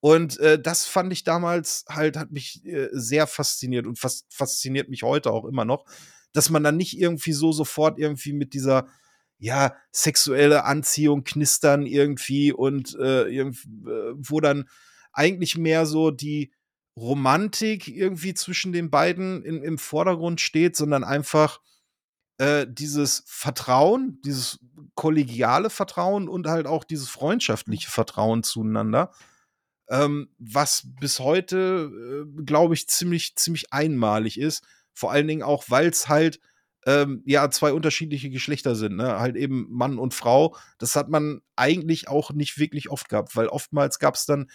Und 0.00 0.38
äh, 0.38 0.60
das 0.60 0.86
fand 0.86 1.12
ich 1.12 1.22
damals 1.22 1.84
halt, 1.88 2.16
hat 2.16 2.32
mich 2.32 2.64
äh, 2.64 2.88
sehr 2.92 3.26
fasziniert 3.26 3.86
und 3.86 3.98
fas 3.98 4.26
fasziniert 4.30 4.88
mich 4.88 5.02
heute 5.04 5.30
auch 5.30 5.44
immer 5.44 5.64
noch, 5.64 5.84
dass 6.32 6.50
man 6.50 6.62
dann 6.62 6.76
nicht 6.76 6.98
irgendwie 6.98 7.32
so 7.32 7.52
sofort 7.52 7.98
irgendwie 7.98 8.32
mit 8.32 8.54
dieser, 8.54 8.86
ja, 9.38 9.74
sexuelle 9.90 10.64
Anziehung 10.64 11.24
knistern 11.24 11.86
irgendwie 11.86 12.52
und 12.52 12.94
äh, 12.98 13.24
irgendwie, 13.24 13.68
äh, 13.88 14.14
wo 14.16 14.40
dann 14.40 14.68
eigentlich 15.12 15.58
mehr 15.58 15.86
so 15.86 16.10
die 16.10 16.52
Romantik 16.96 17.88
irgendwie 17.88 18.34
zwischen 18.34 18.72
den 18.72 18.90
beiden 18.90 19.44
in, 19.44 19.62
im 19.62 19.78
Vordergrund 19.78 20.40
steht, 20.40 20.76
sondern 20.76 21.04
einfach 21.04 21.60
äh, 22.38 22.66
dieses 22.68 23.24
Vertrauen, 23.26 24.20
dieses 24.24 24.58
kollegiale 24.94 25.70
Vertrauen 25.70 26.28
und 26.28 26.46
halt 26.46 26.66
auch 26.66 26.84
dieses 26.84 27.08
freundschaftliche 27.08 27.90
Vertrauen 27.90 28.42
zueinander, 28.42 29.12
ähm, 29.88 30.28
was 30.38 30.88
bis 31.00 31.18
heute, 31.20 32.26
äh, 32.38 32.42
glaube 32.44 32.74
ich, 32.74 32.88
ziemlich, 32.88 33.36
ziemlich 33.36 33.72
einmalig 33.72 34.38
ist. 34.38 34.64
Vor 34.94 35.12
allen 35.12 35.28
Dingen 35.28 35.42
auch, 35.42 35.64
weil 35.68 35.88
es 35.88 36.08
halt 36.08 36.40
ähm, 36.86 37.22
ja 37.26 37.50
zwei 37.50 37.72
unterschiedliche 37.72 38.30
Geschlechter 38.30 38.74
sind, 38.74 38.96
ne? 38.96 39.18
Halt 39.18 39.36
eben 39.36 39.66
Mann 39.70 39.98
und 39.98 40.14
Frau. 40.14 40.56
Das 40.78 40.96
hat 40.96 41.08
man 41.08 41.40
eigentlich 41.56 42.08
auch 42.08 42.32
nicht 42.32 42.58
wirklich 42.58 42.90
oft 42.90 43.08
gehabt, 43.08 43.36
weil 43.36 43.48
oftmals 43.48 43.98
gab 43.98 44.14
es 44.14 44.26
dann 44.26 44.50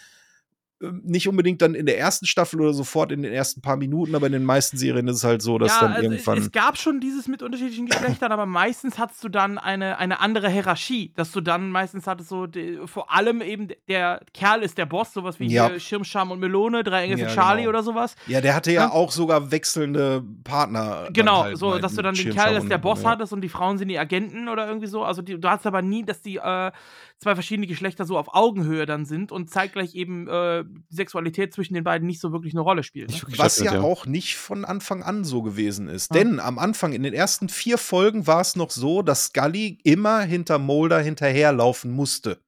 nicht 0.80 1.28
unbedingt 1.28 1.62
dann 1.64 1.74
in 1.74 1.88
der 1.88 1.98
ersten 1.98 2.28
Staffel 2.28 2.62
oder 2.62 2.72
sofort 2.74 3.12
in 3.12 3.24
den 3.24 3.34
ersten 3.34 3.62
paar 3.62 3.78
Minuten, 3.78 4.14
aber 4.14 4.28
in 4.28 4.34
den 4.34 4.44
meisten 4.44 4.78
Serien 4.78 5.08
ist 5.08 5.18
es 5.18 5.24
halt 5.24 5.41
so, 5.41 5.58
dass 5.58 5.72
ja, 5.74 5.82
dann 5.82 5.94
also 5.94 6.04
irgendwann. 6.12 6.38
Es, 6.38 6.52
gab 6.52 6.78
schon 6.78 6.99
dieses 6.99 7.28
mit 7.28 7.41
unterschiedlichen 7.41 7.88
Geschlechtern, 7.88 8.32
aber 8.32 8.45
meistens 8.45 8.99
hattest 8.99 9.24
du 9.24 9.30
dann 9.30 9.58
eine, 9.58 9.98
eine 9.98 10.20
andere 10.20 10.49
Hierarchie, 10.49 11.14
dass 11.16 11.32
du 11.32 11.41
dann 11.41 11.72
meistens 11.72 12.06
hattest 12.06 12.30
so, 12.30 12.45
die, 12.45 12.80
vor 12.86 13.12
allem 13.12 13.41
eben 13.41 13.70
der 13.88 14.22
Kerl 14.36 14.62
ist 14.62 14.78
der 14.78 14.86
Boss, 14.86 15.14
sowas 15.14 15.40
wie 15.40 15.48
Ja. 15.48 15.68
hier 15.70 15.80
Schirmscham 15.80 16.30
und 16.30 16.40
Melone, 16.40 16.84
drei 16.84 17.06
Engel 17.06 17.20
Ja, 17.20 17.30
für 17.30 17.36
Charlie 17.36 17.62
genau. 17.64 17.70
oder 17.70 17.84
sowas. 17.84 18.16
ja, 18.28 18.40
der 18.40 18.54
hatte 18.54 18.72
ja 18.72 18.82
Ja. 18.84 18.91
auch 18.91 19.12
sogar 19.12 19.49
wechselnde 19.52 20.24
Partner. 20.44 21.10
Genau, 21.12 21.44
halt 21.44 21.58
so, 21.58 21.80
dass 21.80 21.95
du 21.95 22.04
dann 22.04 22.14
den 22.14 22.34
Kerl 22.34 22.60
und- 22.60 22.70
der 22.70 22.78
Boss 22.78 23.04
hattest 23.04 23.34
und 23.34 23.41
die 23.41 23.49
Frauen 23.49 23.80
sind 23.80 23.88
die 23.88 23.98
Agenten 23.98 24.48
oder 24.48 24.68
irgendwie 24.68 24.88
so. 24.88 25.04
Also 25.04 25.22
die, 25.24 25.40
du 25.40 25.49
hast 25.49 25.66
aber 25.66 25.82
nie, 25.82 26.04
dass 26.06 26.22
die 26.22 26.36
äh, 26.38 26.72
zwei 27.19 27.34
verschiedene 27.34 27.68
Geschlechter 27.68 28.06
so 28.06 28.18
auf 28.18 28.34
Augenhöhe 28.34 28.85
dann 28.85 29.06
sind 29.06 29.31
und 29.31 29.49
zeitgleich 29.49 29.95
eben 29.95 30.27
äh, 30.27 30.64
die 30.65 30.95
Sexualität 30.95 31.53
zwischen 31.53 31.73
den 31.73 31.84
beiden 31.84 32.06
nicht 32.06 32.22
so 32.22 32.31
wirklich 32.31 32.53
eine 32.53 32.61
Rolle 32.61 32.84
spielt. 32.84 33.10
Ne? 33.10 33.22
Was 33.38 33.56
stattfindet, 33.56 33.73
ja 33.73 33.81
auch 33.81 34.06
nicht 34.06 34.38
von 34.38 34.65
Anfang 34.65 35.03
an 35.03 35.23
so 35.23 35.41
gewesen 35.41 35.88
ist. 35.88 36.14
Ja. 36.14 36.22
Denn 36.22 36.39
am 36.39 36.60
Anfang, 36.60 36.94
in 36.94 37.03
den 37.03 37.14
ersten 37.14 37.49
vier 37.49 37.77
Folgen, 37.77 38.27
war 38.27 38.41
es 38.41 38.56
noch 38.56 38.69
so, 38.69 39.02
dass 39.02 39.26
Scully 39.26 39.80
immer 39.84 40.22
hinter 40.22 40.60
Mulder 40.60 40.99
hinterherlaufen 40.99 41.91
musste. 41.91 42.39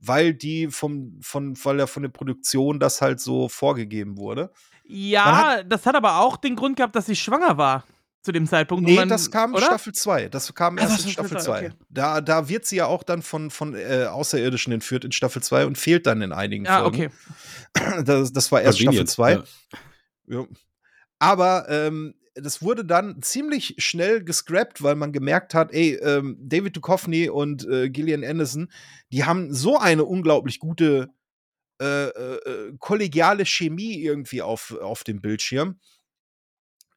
Weil 0.00 0.32
die 0.34 0.68
vom, 0.68 1.18
von, 1.20 1.56
weil 1.64 1.78
ja 1.78 1.86
von 1.86 2.02
der 2.02 2.10
Produktion 2.10 2.78
das 2.78 3.00
halt 3.00 3.20
so 3.20 3.48
vorgegeben 3.48 4.16
wurde. 4.16 4.52
Ja, 4.84 5.62
das 5.64 5.86
hat 5.86 5.96
aber 5.96 6.20
auch 6.20 6.36
den 6.36 6.56
Grund 6.56 6.76
gehabt, 6.76 6.94
dass 6.94 7.06
sie 7.06 7.16
schwanger 7.16 7.58
war 7.58 7.84
zu 8.22 8.32
dem 8.32 8.46
Zeitpunkt. 8.46 8.84
Nee, 8.84 8.96
man- 8.96 9.08
das 9.08 9.30
kam 9.30 9.50
in 9.50 9.56
oder? 9.56 9.66
Staffel 9.66 9.94
2. 9.94 10.28
Das 10.28 10.52
kam 10.54 10.76
erst 10.78 10.98
das 10.98 11.04
in 11.06 11.10
Staffel 11.12 11.28
Staffel 11.30 11.44
2. 11.44 11.58
zwei, 11.60 11.66
okay. 11.68 11.74
Da, 11.88 12.20
da 12.20 12.48
wird 12.48 12.66
sie 12.66 12.76
ja 12.76 12.86
auch 12.86 13.02
dann 13.02 13.22
von, 13.22 13.50
von 13.50 13.74
äh, 13.74 14.06
Außerirdischen 14.10 14.72
entführt 14.72 15.04
in 15.04 15.12
Staffel 15.12 15.42
2 15.42 15.66
und 15.66 15.78
fehlt 15.78 16.06
dann 16.06 16.20
in 16.22 16.32
einigen 16.32 16.64
Ja, 16.64 16.80
Folgen. 16.82 17.06
okay. 17.06 17.10
Das, 18.04 18.32
das 18.32 18.50
war 18.52 18.60
erst 18.62 18.78
Staffel 18.78 18.86
Convenient, 19.06 19.10
2. 19.10 19.32
ja. 19.32 19.44
Ja. 20.26 20.46
Aber 21.18 21.66
ähm, 21.68 22.14
das 22.34 22.62
wurde 22.62 22.84
dann 22.84 23.20
ziemlich 23.22 23.74
schnell 23.78 24.22
gescrapped, 24.22 24.82
weil 24.82 24.94
man 24.94 25.12
gemerkt 25.12 25.54
hat, 25.54 25.72
ey, 25.72 25.94
ähm, 25.94 26.36
David 26.40 26.76
Duchovny 26.76 27.28
und 27.28 27.66
äh, 27.66 27.88
Gillian 27.90 28.24
Anderson, 28.24 28.70
die 29.10 29.24
haben 29.24 29.52
so 29.52 29.78
eine 29.78 30.04
unglaublich 30.04 30.58
gute 30.60 31.08
äh, 31.80 32.08
äh, 32.08 32.34
äh, 32.36 32.72
kollegiale 32.78 33.44
Chemie 33.46 34.00
irgendwie 34.02 34.42
auf, 34.42 34.72
auf 34.80 35.02
dem 35.04 35.20
Bildschirm. 35.20 35.78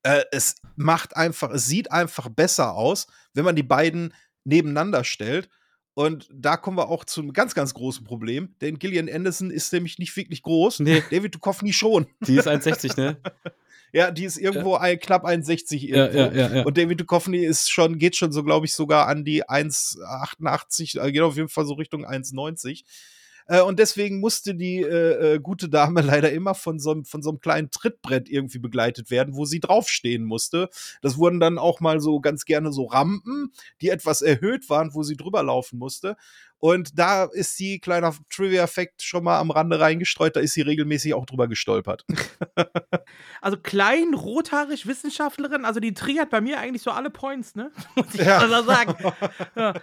Äh, 0.03 0.23
es 0.32 0.56
macht 0.76 1.15
einfach, 1.15 1.52
es 1.52 1.65
sieht 1.65 1.91
einfach 1.91 2.30
besser 2.30 2.73
aus, 2.73 3.07
wenn 3.34 3.45
man 3.45 3.56
die 3.56 3.64
beiden 3.64 4.14
nebeneinander 4.44 5.03
stellt. 5.03 5.49
Und 5.94 6.30
da 6.34 6.56
kommen 6.57 6.78
wir 6.78 6.90
auch 6.90 7.03
zu 7.03 7.22
einem 7.22 7.34
ganz, 7.34 7.53
ganz 7.53 7.73
großen 7.73 8.06
Problem, 8.06 8.56
denn 8.61 8.80
Gillian 8.80 9.10
Anderson 9.10 9.52
ist 9.52 9.73
nämlich 9.73 9.99
nicht 9.99 10.15
wirklich 10.15 10.41
groß. 10.41 10.80
Nee, 10.80 11.03
David 11.11 11.36
Duchovny 11.36 11.73
schon. 11.73 12.07
die 12.22 12.36
ist 12.36 12.48
1,60, 12.48 12.99
ne? 12.99 13.18
Ja, 13.94 14.10
die 14.10 14.23
ist 14.23 14.38
irgendwo 14.38 14.76
ein, 14.76 14.98
knapp 14.99 15.26
1,60 15.26 15.80
Ja, 15.80 16.07
irgendwo. 16.07 16.18
ja, 16.18 16.48
ja, 16.48 16.56
ja. 16.56 16.64
Und 16.64 16.78
David 16.78 17.02
Duchovny 17.02 17.40
ist 17.44 17.69
schon, 17.69 17.98
geht 17.98 18.15
schon 18.15 18.32
so, 18.32 18.44
glaube 18.44 18.65
ich, 18.65 18.73
sogar 18.73 19.07
an 19.07 19.26
die 19.26 19.44
1,88, 19.44 20.98
also 20.98 21.11
geht 21.11 21.22
auf 21.22 21.36
jeden 21.36 21.49
Fall 21.49 21.65
so 21.65 21.73
Richtung 21.73 22.06
1,90. 22.06 22.84
Äh, 23.52 23.61
und 23.61 23.80
deswegen 23.80 24.19
musste 24.22 24.56
die 24.56 24.78
äh, 24.82 25.36
äh, 25.36 25.40
gute 25.40 25.68
Dame 25.68 26.02
leider 26.02 26.32
immer 26.32 26.56
von 26.56 26.80
so, 26.80 26.91
einem- 26.91 27.06
von 27.06 27.22
so 27.22 27.30
einem 27.32 27.40
kleinen 27.41 27.69
Trittbrett 27.69 28.30
irgendwie 28.30 28.60
begleitet 28.60 29.11
werden, 29.11 29.36
wo 29.36 29.44
sie 29.45 29.60
draufstehen 29.60 30.23
musste. 30.23 30.69
Das 31.02 31.18
wurden 31.18 31.40
dann 31.41 31.57
auch 31.57 31.82
mal 31.82 31.99
so 31.99 32.22
ganz 32.22 32.45
gerne 32.45 32.72
so 32.72 32.86
Rampen, 32.86 33.52
die 33.82 33.90
etwas 33.90 34.22
erhöht 34.22 34.69
waren, 34.69 34.94
wo 34.94 35.03
sie 35.03 35.18
drüber 35.18 35.44
laufen 35.44 35.78
musste. 35.80 36.15
Und 36.62 37.00
da 37.00 37.26
ist 37.26 37.58
sie, 37.58 37.80
kleiner 37.80 38.16
Trivia-Fact, 38.30 39.02
schon 39.02 39.24
mal 39.24 39.40
am 39.40 39.50
Rande 39.50 39.80
reingestreut, 39.80 40.36
da 40.36 40.40
ist 40.40 40.54
sie 40.54 40.62
regelmäßig 40.62 41.16
auch 41.16 41.26
drüber 41.26 41.48
gestolpert. 41.48 42.06
Also 43.42 43.58
klein, 43.58 44.14
rothaarig, 44.14 44.86
Wissenschaftlerin, 44.86 45.66
also 45.66 45.80
die 45.80 45.94
triggert 45.94 46.30
bei 46.30 46.40
mir 46.40 46.60
eigentlich 46.60 46.84
so 46.84 46.92
alle 46.92 47.10
Points, 47.10 47.56
ne? 47.56 47.72
Muss 47.96 48.14
ich 48.14 48.22
Ja. 48.22 48.46
ja. 48.48 48.64
sagen. 48.64 48.96
Ja. 49.56 49.74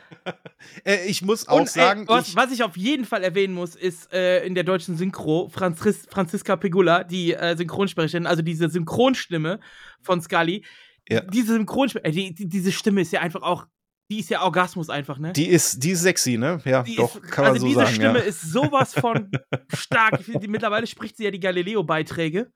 Äh, 0.85 1.07
ich 1.07 1.23
muss 1.23 1.49
auch 1.49 1.61
Und 1.61 1.69
sagen, 1.69 2.03
ey, 2.03 2.09
was, 2.09 2.29
ich, 2.29 2.37
was 2.37 2.53
ich 2.53 2.63
auf 2.63 2.77
jeden 2.77 3.05
Fall 3.05 3.25
erwähnen 3.25 3.55
muss, 3.55 3.75
ist 3.75 4.13
äh, 4.13 4.45
in 4.47 4.55
der 4.55 4.65
deutschen 4.65 4.97
Synchro 4.97 5.49
Franzis 5.49 6.07
Franziska 6.09 6.57
Pegula, 6.57 7.05
die 7.05 7.35
äh, 7.35 7.57
Synchronsprecherin, 7.57 8.27
also 8.27 8.43
diese 8.43 8.69
Synchronstimme 8.69 9.61
von 10.01 10.23
Scully. 10.23 10.65
Ja. 11.09 11.23
Diese 11.23 11.55
Synchronstimme, 11.55 12.05
äh, 12.05 12.13
die, 12.13 12.35
die, 12.35 12.49
diese 12.49 12.73
Stimme 12.73 13.01
ist 13.01 13.13
ja 13.13 13.21
einfach 13.21 13.43
auch, 13.43 13.67
die 14.11 14.21
ist 14.21 14.31
ja 14.31 14.43
Orgasmus 14.43 14.89
einfach, 14.89 15.19
ne? 15.19 15.33
Die 15.35 15.47
ist, 15.49 15.83
die 15.85 15.91
ist 15.91 16.01
sexy, 16.03 16.39
ne? 16.39 16.61
Ja, 16.65 16.83
Die 16.83 16.97
doch, 16.97 17.15
ist, 17.23 17.31
kann 17.31 17.45
man 17.45 17.53
also 17.55 17.61
so 17.63 17.67
diese 17.69 17.81
sagen. 17.81 17.95
Stimme 17.95 18.19
ja. 18.21 18.25
ist 18.25 18.41
sowas 18.41 18.95
von 18.95 19.31
stark. 19.75 20.21
Die, 20.25 20.49
mittlerweile 20.49 20.87
spricht 20.87 21.17
sie 21.17 21.25
ja 21.25 21.31
die 21.31 21.41
Galileo-Beiträge. 21.41 22.51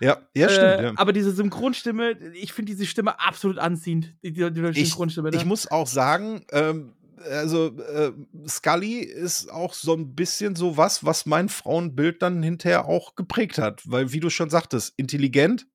ja, 0.00 0.18
ja, 0.34 0.48
stimmt. 0.48 0.64
äh, 0.64 0.82
ja. 0.84 0.92
Aber 0.96 1.12
diese 1.12 1.30
Synchronstimme, 1.32 2.12
ich 2.34 2.52
finde 2.52 2.72
diese 2.72 2.84
Stimme 2.86 3.18
absolut 3.20 3.58
anziehend. 3.58 4.14
Die, 4.22 4.32
die, 4.32 4.50
die 4.52 4.60
Ich, 4.80 4.88
Synchronstimme. 4.90 5.30
ich 5.30 5.36
ne? 5.40 5.44
muss 5.46 5.70
auch 5.70 5.86
sagen, 5.86 6.44
ähm, 6.52 6.94
also 7.24 7.76
äh, 7.78 8.12
Scully 8.46 8.98
ist 9.00 9.50
auch 9.50 9.72
so 9.74 9.94
ein 9.94 10.14
bisschen 10.14 10.56
so 10.56 10.76
was, 10.76 11.04
was 11.04 11.26
mein 11.26 11.48
Frauenbild 11.48 12.22
dann 12.22 12.42
hinterher 12.42 12.84
auch 12.86 13.14
geprägt 13.16 13.58
hat. 13.58 13.82
Weil, 13.86 14.12
wie 14.12 14.20
du 14.20 14.30
schon 14.30 14.50
sagtest, 14.50 14.92
intelligent 14.98 15.66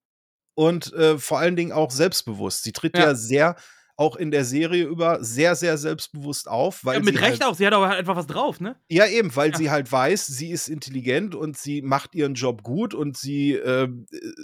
und 0.56 0.94
äh, 0.94 1.18
vor 1.18 1.40
allen 1.40 1.56
Dingen 1.56 1.72
auch 1.72 1.90
selbstbewusst. 1.92 2.64
Sie 2.64 2.72
tritt 2.72 2.96
ja, 2.98 3.06
Ja. 3.08 3.16
sehr, 3.16 3.56
auch 4.04 4.18
in 4.18 4.32
der 4.32 4.44
Serie 4.44 4.84
über, 4.86 5.24
sehr, 5.24 5.56
sehr 5.56 5.78
selbstbewusst 5.78 6.50
auf. 6.50 6.84
Weil 6.84 6.98
ja, 6.98 7.04
mit 7.04 7.22
Recht 7.22 7.42
halt, 7.42 7.44
auch, 7.46 7.56
sie 7.56 7.66
hat 7.66 7.74
aber 7.74 7.88
halt 7.88 8.00
einfach 8.00 8.18
was 8.18 8.28
drauf, 8.28 8.60
ne? 8.60 8.76
Ja, 8.90 9.08
eben, 9.08 9.34
weil 9.36 9.52
Ja. 9.52 9.58
sie 9.58 9.72
halt 9.72 9.90
weiß, 9.90 10.28
sie 10.28 10.52
ist 10.52 10.68
intelligent 10.68 11.36
und 11.36 11.58
sie 11.58 11.82
macht 11.82 12.14
ihren 12.16 12.34
Job 12.34 12.64
gut 12.64 12.94
und 12.94 13.18
sie 13.18 13.54
ähm, 13.54 14.06
äh, 14.12 14.44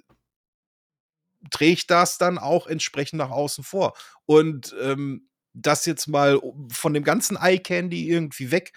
trägt 1.52 1.92
das 1.92 2.18
dann 2.18 2.38
auch 2.38 2.68
entsprechend 2.68 3.18
nach 3.18 3.32
außen 3.32 3.64
vor. 3.64 3.94
Und 4.26 4.74
ähm, 4.82 5.30
das 5.54 5.86
jetzt 5.86 6.08
mal 6.08 6.40
von 6.72 6.94
dem 6.94 7.04
ganzen 7.04 7.38
Eye 7.38 7.60
Candy 7.60 8.08
irgendwie 8.10 8.52
weg, 8.52 8.72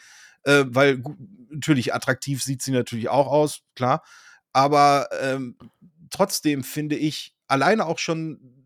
äh, 0.44 0.64
weil 0.66 1.02
natürlich 1.50 1.94
attraktiv 1.94 2.42
sieht 2.42 2.62
sie 2.62 2.72
natürlich 2.72 3.08
auch 3.08 3.28
aus, 3.28 3.60
klar. 3.76 4.02
Aber 4.52 5.08
ähm, 5.20 5.56
trotzdem 6.10 6.64
finde 6.64 6.96
ich 6.96 7.36
alleine 7.46 7.86
auch 7.86 7.98
schon, 7.98 8.61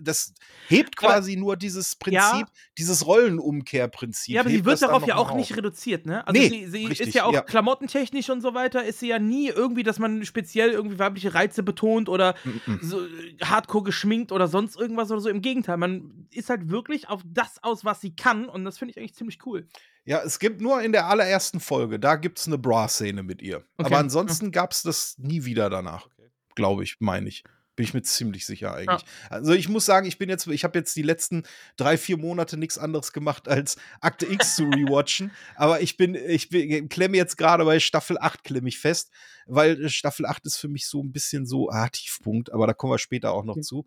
das 0.00 0.34
hebt 0.68 0.98
Aber- 0.98 1.08
quasi 1.14 1.36
nur 1.36 1.56
dieses 1.56 1.96
Prinzip, 1.96 2.14
Ja. 2.20 2.46
dieses 2.78 3.06
Rollenumkehrprinzip. 3.06 4.34
Ja, 4.34 4.40
aber 4.42 4.50
sie 4.50 4.64
wird 4.64 4.82
darauf 4.82 5.06
ja 5.06 5.16
auch 5.16 5.30
mal 5.30 5.36
nicht 5.36 5.52
auf. 5.52 5.58
reduziert, 5.58 6.06
ne? 6.06 6.26
Also 6.26 6.40
Nee, 6.40 6.48
sie, 6.48 6.66
sie 6.66 6.86
richtig, 6.86 7.08
ist 7.08 7.14
ja 7.14 7.24
auch 7.24 7.32
ja. 7.32 7.42
klamottentechnisch 7.42 8.30
und 8.30 8.40
so 8.40 8.54
weiter, 8.54 8.84
ist 8.84 9.00
sie 9.00 9.08
ja 9.08 9.18
nie 9.18 9.48
irgendwie, 9.48 9.82
dass 9.82 9.98
man 9.98 10.24
speziell 10.24 10.70
irgendwie 10.70 10.98
weibliche 10.98 11.34
Reize 11.34 11.62
betont 11.62 12.08
oder 12.08 12.34
so 12.80 13.04
äh, 13.04 13.36
hardcore 13.42 13.84
geschminkt 13.84 14.32
oder 14.32 14.48
sonst 14.48 14.76
irgendwas 14.76 15.10
oder 15.10 15.20
so. 15.20 15.28
Im 15.28 15.42
Gegenteil, 15.42 15.76
man 15.76 16.26
ist 16.30 16.50
halt 16.50 16.68
wirklich 16.70 17.08
auf 17.08 17.22
das 17.24 17.62
aus, 17.62 17.84
was 17.84 18.00
sie 18.00 18.14
kann 18.14 18.48
und 18.48 18.64
das 18.64 18.78
finde 18.78 18.92
ich 18.92 18.98
eigentlich 18.98 19.14
ziemlich 19.14 19.38
cool. 19.46 19.66
Ja, 20.06 20.20
es 20.22 20.38
gibt 20.38 20.60
nur 20.60 20.82
in 20.82 20.92
der 20.92 21.06
allerersten 21.06 21.60
Folge, 21.60 21.98
da 21.98 22.16
gibt 22.16 22.38
es 22.38 22.46
eine 22.46 22.58
Bra-Szene 22.58 23.22
mit 23.22 23.40
ihr. 23.40 23.56
Okay. 23.78 23.86
Aber 23.86 23.98
ansonsten 23.98 24.50
gab 24.50 24.72
es 24.72 24.82
das 24.82 25.16
nie 25.18 25.44
wieder 25.46 25.70
danach, 25.70 26.08
glaube 26.54 26.82
ich, 26.84 26.96
meine 27.00 27.28
ich. 27.28 27.42
Bin 27.76 27.84
ich 27.84 27.94
mir 27.94 28.02
ziemlich 28.02 28.46
sicher 28.46 28.74
eigentlich. 28.74 29.04
Also 29.30 29.52
ich 29.52 29.68
muss 29.68 29.84
sagen, 29.84 30.06
ich 30.06 30.18
bin 30.18 30.28
jetzt, 30.28 30.46
ich 30.46 30.62
habe 30.62 30.78
jetzt 30.78 30.94
die 30.94 31.02
letzten 31.02 31.42
drei, 31.76 31.96
vier 31.96 32.16
Monate 32.16 32.56
nichts 32.56 32.78
anderes 32.78 33.12
gemacht, 33.12 33.48
als 33.48 33.76
Akte 34.00 34.26
X 34.26 34.56
zu 34.56 34.64
rewatchen. 34.64 35.32
Aber 35.56 35.80
ich 35.80 35.96
bin, 35.96 36.14
ich 36.14 36.50
bin, 36.50 36.88
klemme 36.88 37.16
jetzt 37.16 37.36
gerade 37.36 37.64
bei 37.64 37.80
Staffel 37.80 38.18
8 38.18 38.44
klemme 38.44 38.68
ich 38.68 38.78
fest, 38.78 39.10
weil 39.46 39.88
Staffel 39.88 40.26
8 40.26 40.46
ist 40.46 40.56
für 40.56 40.68
mich 40.68 40.86
so 40.86 41.02
ein 41.02 41.12
bisschen 41.12 41.46
so, 41.46 41.68
ah, 41.70 41.88
Tiefpunkt, 41.88 42.52
aber 42.52 42.66
da 42.66 42.74
kommen 42.74 42.92
wir 42.92 42.98
später 42.98 43.32
auch 43.32 43.44
noch 43.44 43.54
Okay. 43.54 43.62
zu. 43.62 43.86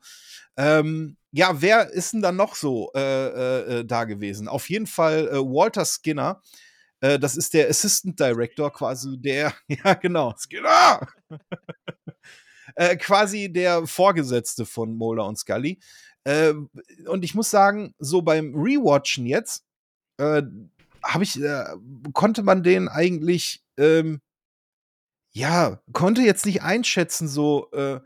Ähm, 0.55 1.17
ja, 1.31 1.61
wer 1.61 1.89
ist 1.89 2.13
denn 2.13 2.21
dann 2.21 2.35
noch 2.35 2.55
so 2.55 2.91
äh, 2.95 2.99
äh, 2.99 3.79
äh, 3.79 3.85
da 3.85 4.05
gewesen? 4.05 4.47
Auf 4.47 4.69
jeden 4.69 4.87
Fall 4.87 5.27
äh, 5.27 5.37
Walter 5.37 5.85
Skinner. 5.85 6.41
Äh, 7.01 7.19
das 7.19 7.37
ist 7.37 7.53
der 7.53 7.69
Assistant 7.69 8.19
Director, 8.19 8.71
quasi 8.71 9.17
der, 9.19 9.53
ja 9.67 9.93
genau, 9.93 10.33
Skinner! 10.37 11.07
äh, 12.77 12.95
quasi 12.95 13.51
der 13.51 13.87
Vorgesetzte 13.87 14.65
von 14.65 14.95
Mulder 14.95 15.25
und 15.25 15.37
Scully. 15.37 15.79
Äh, 16.23 16.53
und 17.07 17.23
ich 17.23 17.35
muss 17.35 17.49
sagen, 17.49 17.93
so 17.99 18.21
beim 18.21 18.53
Rewatchen 18.55 19.25
jetzt, 19.25 19.65
äh, 20.17 20.43
habe 21.03 21.23
ich, 21.23 21.41
äh, 21.41 21.65
konnte 22.13 22.43
man 22.43 22.63
den 22.63 22.87
eigentlich, 22.87 23.63
ähm, 23.77 24.21
ja, 25.31 25.81
konnte 25.91 26.21
jetzt 26.21 26.45
nicht 26.45 26.61
einschätzen, 26.61 27.27
so, 27.27 27.69
äh, 27.71 27.99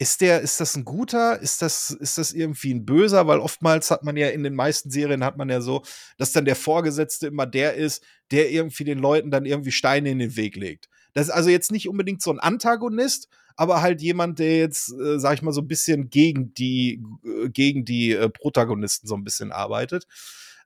ist 0.00 0.20
der, 0.20 0.42
ist 0.42 0.60
das 0.60 0.76
ein 0.76 0.84
guter? 0.84 1.40
Ist 1.40 1.60
das, 1.60 1.90
ist 1.90 2.18
das 2.18 2.32
irgendwie 2.32 2.72
ein 2.72 2.86
böser? 2.86 3.26
Weil 3.26 3.40
oftmals 3.40 3.90
hat 3.90 4.04
man 4.04 4.16
ja 4.16 4.28
in 4.28 4.44
den 4.44 4.54
meisten 4.54 4.90
Serien 4.90 5.24
hat 5.24 5.36
man 5.36 5.48
ja 5.48 5.60
so, 5.60 5.82
dass 6.18 6.30
dann 6.32 6.44
der 6.44 6.54
Vorgesetzte 6.54 7.26
immer 7.26 7.46
der 7.46 7.74
ist, 7.74 8.04
der 8.30 8.50
irgendwie 8.50 8.84
den 8.84 8.98
Leuten 8.98 9.32
dann 9.32 9.44
irgendwie 9.44 9.72
Steine 9.72 10.10
in 10.10 10.20
den 10.20 10.36
Weg 10.36 10.54
legt. 10.54 10.88
Das 11.18 11.26
ist 11.26 11.34
also 11.34 11.50
jetzt 11.50 11.72
nicht 11.72 11.88
unbedingt 11.88 12.22
so 12.22 12.30
ein 12.30 12.38
Antagonist, 12.38 13.28
aber 13.56 13.82
halt 13.82 14.00
jemand, 14.00 14.38
der 14.38 14.56
jetzt, 14.58 14.92
äh, 14.92 15.18
sag 15.18 15.34
ich 15.34 15.42
mal, 15.42 15.52
so 15.52 15.60
ein 15.60 15.66
bisschen 15.66 16.10
gegen 16.10 16.54
die, 16.54 17.02
äh, 17.24 17.48
gegen 17.48 17.84
die 17.84 18.12
äh, 18.12 18.28
Protagonisten 18.28 19.08
so 19.08 19.16
ein 19.16 19.24
bisschen 19.24 19.50
arbeitet. 19.50 20.06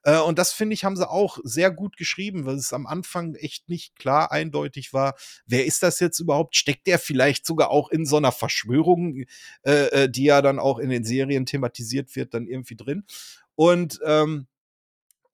Äh, 0.03 0.19
und 0.19 0.39
das 0.39 0.53
finde 0.53 0.75
ich, 0.75 0.85
haben 0.85 0.97
sie 0.97 1.09
auch 1.09 1.39
sehr 1.43 1.71
gut 1.71 1.97
geschrieben, 1.97 2.45
weil 2.45 2.57
es 2.57 2.75
am 2.75 2.87
Anfang 2.87 3.35
echt 3.35 3.71
nicht 3.71 3.97
klar 3.97 4.31
eindeutig 4.31 4.93
war, 4.93 5.15
wer 5.47 5.65
ist 5.65 5.83
das 5.83 6.01
jetzt 6.01 6.19
überhaupt? 6.21 6.55
Steckt 6.55 6.87
der 6.87 6.99
vielleicht 6.99 7.47
sogar 7.47 7.71
auch 7.71 7.89
in 7.89 8.05
so 8.05 8.19
einer 8.19 8.33
Verschwörung, 8.33 9.25
äh, 9.63 9.87
äh, 9.87 10.11
die 10.11 10.25
ja 10.25 10.43
dann 10.43 10.59
auch 10.59 10.79
in 10.79 10.91
den 10.91 11.05
Serien 11.05 11.47
thematisiert 11.47 12.15
wird, 12.15 12.35
dann 12.35 12.47
irgendwie 12.47 12.77
drin? 12.77 13.05
Und 13.55 14.01
ähm, 14.05 14.49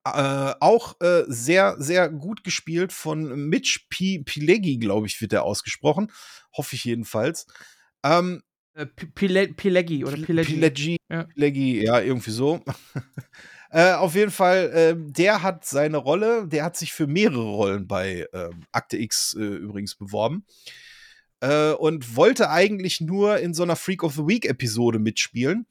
äh, 0.05 0.55
auch 0.61 1.01
äh, 1.01 1.25
sehr, 1.27 1.77
sehr 1.79 2.09
gut 2.09 2.45
gespielt 2.45 2.93
von 2.93 3.49
Mitch 3.49 3.81
P 3.91 4.21
Pileggi, 4.25 4.79
glaube 4.79 5.07
ich, 5.07 5.21
wird 5.21 5.33
der 5.33 5.43
ausgesprochen. 5.45 6.11
Hoffe 6.57 6.77
ich 6.77 6.85
jedenfalls. 6.85 7.47
Ähm, 8.03 8.43
Äh, 8.75 8.87
Pile 8.87 9.49
Pileggi 9.49 10.05
oder 10.05 10.17
Pileggi. 10.17 10.55
Pileggi, 10.55 10.97
Ja. 11.11 11.25
Pileggi, 11.25 11.85
ja, 11.85 12.01
irgendwie 12.01 12.31
so. 12.31 12.61
äh, 13.71 13.93
auf 13.93 14.15
jeden 14.15 14.31
Fall, 14.31 14.71
äh, 14.73 14.95
der 14.97 15.43
hat 15.43 15.65
seine 15.65 15.97
Rolle, 15.97 16.47
der 16.47 16.65
hat 16.65 16.77
sich 16.77 16.93
für 16.93 17.07
mehrere 17.07 17.43
Rollen 17.43 17.87
bei 17.89 18.27
ähm, 18.33 18.65
Akte 18.73 18.97
X 18.97 19.35
äh, 19.35 19.43
übrigens 19.43 19.97
beworben. 19.97 20.45
Äh, 21.41 21.73
und 21.73 22.17
wollte 22.17 22.51
eigentlich 22.51 23.01
nur 23.01 23.39
in 23.39 23.53
so 23.55 23.63
einer 23.63 23.77
Freak 23.77 24.03
of 24.05 24.15
the 24.15 24.27
Week 24.27 24.45
Episode 24.45 24.99
mitspielen. 24.99 25.67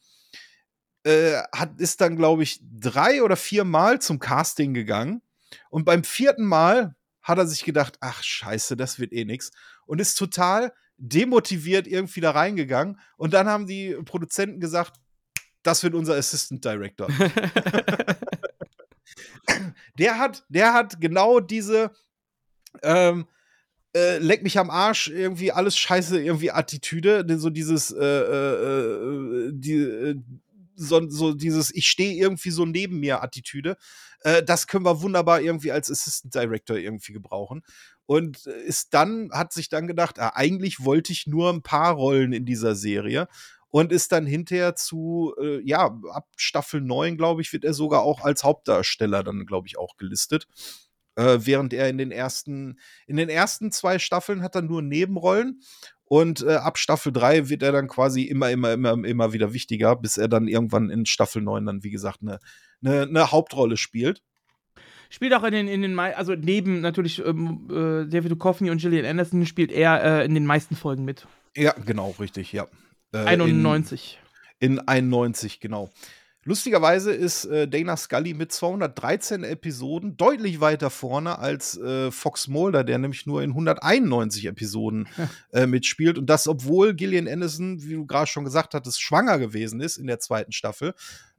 Äh, 1.07 1.41
hat, 1.55 1.79
ist 1.79 2.01
dann, 2.01 2.17
glaube 2.17 2.43
ich, 2.43 2.59
drei 2.61 3.23
oder 3.23 3.37
vier 3.37 3.63
Mal 3.63 4.01
zum 4.01 4.19
Casting 4.19 4.73
gegangen. 4.73 5.21
Und 5.69 5.85
beim 5.85 6.03
vierten 6.03 6.45
Mal 6.45 6.95
hat 7.21 7.37
er 7.37 7.47
sich 7.47 7.63
gedacht, 7.63 7.97
ach 8.01 8.21
scheiße, 8.21 8.75
das 8.75 8.99
wird 8.99 9.13
eh 9.13 9.23
nix. 9.23 9.51
Und 9.85 10.01
ist 10.01 10.15
total 10.15 10.73
demotiviert 10.97 11.87
irgendwie 11.87 12.19
da 12.19 12.31
reingegangen. 12.31 12.99
Und 13.15 13.33
dann 13.33 13.47
haben 13.47 13.67
die 13.67 13.95
Produzenten 14.03 14.59
gesagt, 14.59 14.99
das 15.63 15.81
wird 15.81 15.93
unser 15.93 16.15
Assistant 16.15 16.65
Director. 16.65 17.07
der 19.97 20.19
hat, 20.19 20.43
der 20.49 20.73
hat 20.73 20.99
genau 20.99 21.39
diese 21.39 21.91
ähm, 22.83 23.27
äh, 23.95 24.17
leck 24.19 24.43
mich 24.43 24.59
am 24.59 24.69
Arsch, 24.69 25.07
irgendwie 25.07 25.51
alles 25.51 25.77
scheiße, 25.77 26.21
irgendwie 26.21 26.51
Attitüde, 26.51 27.25
denn 27.25 27.39
so 27.39 27.49
dieses, 27.49 27.91
äh, 27.91 28.03
äh, 28.03 29.47
äh, 29.47 29.51
die, 29.53 29.75
äh, 29.75 30.15
so, 30.77 31.09
so 31.09 31.33
dieses 31.33 31.73
Ich 31.73 31.87
stehe 31.87 32.13
irgendwie 32.13 32.51
so 32.51 32.65
neben 32.65 32.99
mir 32.99 33.21
Attitüde. 33.23 33.77
Äh, 34.21 34.43
das 34.43 34.67
können 34.67 34.85
wir 34.85 35.01
wunderbar 35.01 35.41
irgendwie 35.41 35.71
als 35.71 35.91
Assistant 35.91 36.33
Director 36.33 36.77
irgendwie 36.77 37.13
gebrauchen. 37.13 37.63
Und 38.05 38.45
äh, 38.47 38.61
ist 38.63 38.93
dann, 38.93 39.29
hat 39.31 39.53
sich 39.53 39.69
dann 39.69 39.87
gedacht, 39.87 40.19
ah, 40.19 40.31
eigentlich 40.35 40.83
wollte 40.85 41.11
ich 41.11 41.27
nur 41.27 41.51
ein 41.51 41.63
paar 41.63 41.93
Rollen 41.93 42.33
in 42.33 42.45
dieser 42.45 42.75
Serie. 42.75 43.27
Und 43.69 43.91
ist 43.91 44.13
dann 44.13 44.25
hinterher 44.25 44.75
zu, 44.75 45.35
äh, 45.41 45.59
ja, 45.61 45.99
ab 46.13 46.27
Staffel 46.37 46.79
9, 46.81 47.17
glaube 47.17 47.41
ich, 47.41 47.51
wird 47.51 47.65
er 47.65 47.73
sogar 47.73 48.01
auch 48.01 48.21
als 48.21 48.43
Hauptdarsteller 48.43 49.23
dann, 49.23 49.45
glaube 49.45 49.67
ich, 49.67 49.77
auch 49.77 49.97
gelistet. 49.97 50.47
Äh, 51.17 51.39
während 51.41 51.73
er 51.73 51.89
in 51.89 51.97
den 51.97 52.11
ersten, 52.11 52.79
in 53.07 53.17
den 53.17 53.27
ersten 53.27 53.71
zwei 53.71 53.97
Staffeln 53.99 54.43
hat 54.43 54.55
er 54.55 54.61
nur 54.61 54.81
Nebenrollen. 54.83 55.61
Und 56.09 56.41
äh, 56.41 56.55
ab 56.55 56.77
Staffel 56.77 57.11
3 57.11 57.49
wird 57.49 57.63
er 57.63 57.73
dann 57.73 57.87
quasi 57.87 58.23
immer, 58.23 58.49
immer, 58.49 58.71
immer, 58.71 58.91
immer 59.05 59.33
wieder 59.33 59.53
wichtiger, 59.53 59.95
bis 59.97 60.17
er 60.17 60.29
dann 60.29 60.47
irgendwann 60.47 60.89
in 60.89 61.05
Staffel 61.05 61.41
9 61.41 61.65
dann, 61.65 61.83
wie 61.83 61.91
gesagt, 61.91 62.19
eine 62.21 62.39
ne, 62.79 63.07
ne 63.07 63.31
Hauptrolle 63.31 63.75
spielt. 63.75 64.21
Spielt 65.09 65.33
auch 65.33 65.43
in 65.43 65.51
den, 65.51 65.67
in 65.67 65.81
den 65.81 65.99
also 65.99 66.33
neben 66.33 66.81
natürlich 66.81 67.23
ähm, 67.25 67.67
äh, 67.69 68.09
David 68.09 68.31
Duchovny 68.31 68.69
und 68.69 68.81
Gillian 68.81 69.05
Anderson 69.05 69.45
spielt 69.45 69.71
er 69.71 70.03
äh, 70.03 70.25
in 70.25 70.33
den 70.33 70.45
meisten 70.45 70.75
Folgen 70.75 71.05
mit. 71.05 71.27
Ja, 71.55 71.73
genau, 71.73 72.15
richtig, 72.19 72.53
ja. 72.53 72.67
Äh, 73.13 73.19
91. 73.19 74.19
In, 74.59 74.73
in 74.73 74.87
91, 74.87 75.59
genau. 75.59 75.89
Lustigerweise 76.47 77.11
ist 77.11 77.43
äh, 77.43 77.67
Dana 77.67 77.97
Scully 77.97 78.33
mit 78.33 78.53
213 78.53 79.43
Episoden 79.43 80.15
deutlich 80.15 80.61
weiter 80.61 80.89
vorne 80.89 81.39
als 81.39 81.77
äh, 81.77 82.09
Fox 82.09 82.47
Mulder, 82.47 82.85
der 82.85 82.99
nämlich 82.99 83.25
nur 83.25 83.43
in 83.43 83.49
191 83.49 84.45
Episoden 84.45 85.09
äh, 85.51 85.67
mitspielt. 85.67 86.17
Und 86.17 86.27
das, 86.27 86.47
obwohl 86.47 86.93
Gillian 86.93 87.27
Anderson, 87.27 87.83
wie 87.83 87.95
du 87.95 88.05
gerade 88.05 88.27
schon 88.27 88.45
gesagt 88.45 88.75
hattest, 88.75 89.01
schwanger 89.01 89.39
gewesen 89.39 89.81
ist 89.81 89.97
in 89.97 90.07
der 90.07 90.21
zweiten 90.21 90.53
Staffel, 90.53 90.93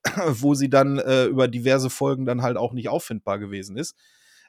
wo 0.27 0.55
sie 0.55 0.69
dann 0.69 0.99
äh, 0.99 1.25
über 1.25 1.49
diverse 1.49 1.89
Folgen 1.89 2.27
dann 2.27 2.43
halt 2.43 2.59
auch 2.59 2.75
nicht 2.75 2.91
auffindbar 2.91 3.39
gewesen 3.39 3.79
ist. 3.79 3.97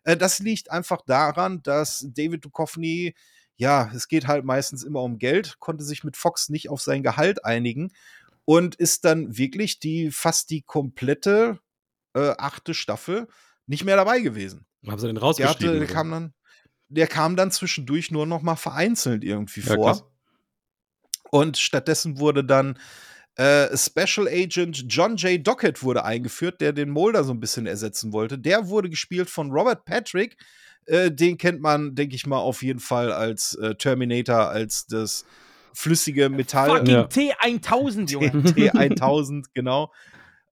Äh, 0.03 0.18
das 0.18 0.40
liegt 0.40 0.72
einfach 0.72 0.99
daran, 1.06 1.64
dass 1.64 2.06
David 2.10 2.44
Duchovny, 2.44 3.15
ja, 3.56 3.90
es 3.95 4.10
geht 4.10 4.27
halt 4.27 4.44
meistens 4.44 4.84
immer 4.84 5.03
um 5.03 5.19
Geld, 5.19 5.57
konnte 5.60 5.86
sich 5.86 6.03
mit 6.03 6.18
Fox 6.18 6.49
nicht 6.49 6.69
auf 6.69 6.81
sein 6.81 7.02
Gehalt 7.02 7.45
einigen 7.45 7.91
und 8.49 8.73
ist 8.73 9.05
dann 9.05 9.38
wirklich 9.38 9.77
die 9.80 10.09
fast 10.09 10.49
die 10.49 10.63
komplette 10.63 11.59
äh, 12.15 12.34
achte 12.39 12.73
Staffel 12.73 13.27
nicht 13.67 13.84
mehr 13.85 13.95
dabei 13.95 14.21
gewesen. 14.21 14.65
Haben 14.88 14.97
sie 14.97 15.05
den 15.05 15.17
Der, 15.17 15.21
rausgeschrieben? 15.23 15.67
hatte, 15.67 15.71
der, 15.77 15.84
oder? 15.84 15.93
kam 15.93 16.09
dann, 16.09 16.34
der 16.88 17.05
kam 17.05 17.35
dann 17.35 17.51
zwischendurch 17.51 18.09
nur 18.09 18.26
noch 18.26 18.41
mal 18.41 18.55
vereinzelt 18.55 19.23
irgendwie 19.23 19.61
Ja, 19.61 19.76
vor. 19.76 19.85
krass. 19.85 20.03
Und 21.30 21.59
stattdessen 21.59 22.17
wurde 22.17 22.43
dann 22.43 22.80
äh, 23.35 23.77
Special 23.77 24.27
Agent 24.27 24.84
John 24.89 25.15
J. 25.17 25.45
Dockett 25.45 25.84
wurde 25.84 26.03
eingeführt, 26.03 26.59
der 26.59 26.73
den 26.73 26.89
Mulder 26.89 27.23
so 27.23 27.34
ein 27.34 27.39
bisschen 27.39 27.67
ersetzen 27.67 28.13
wollte. 28.13 28.39
Der 28.39 28.67
wurde 28.67 28.89
gespielt 28.89 29.30
von 29.30 29.51
Robert 29.51 29.85
Patrick. 29.85 30.38
Äh, 30.88 31.11
den 31.11 31.38
kennt 31.38 31.61
man, 31.61 31.93
denke 31.93 32.15
ich 32.15 32.26
mal, 32.26 32.39
auf 32.39 32.63
jeden 32.63 32.80
Fall 32.80 33.11
als 33.11 33.53
äh, 33.53 33.76
Terminator, 33.76 34.49
als 34.49 34.88
das 34.88 35.23
flüssige 35.73 36.29
Metall. 36.29 36.69
Fucking 36.69 36.93
Ja. 36.93 37.03
T1000, 37.05 38.09
Junge. 38.11 38.27
T1000, 38.31 39.45
genau. 39.53 39.91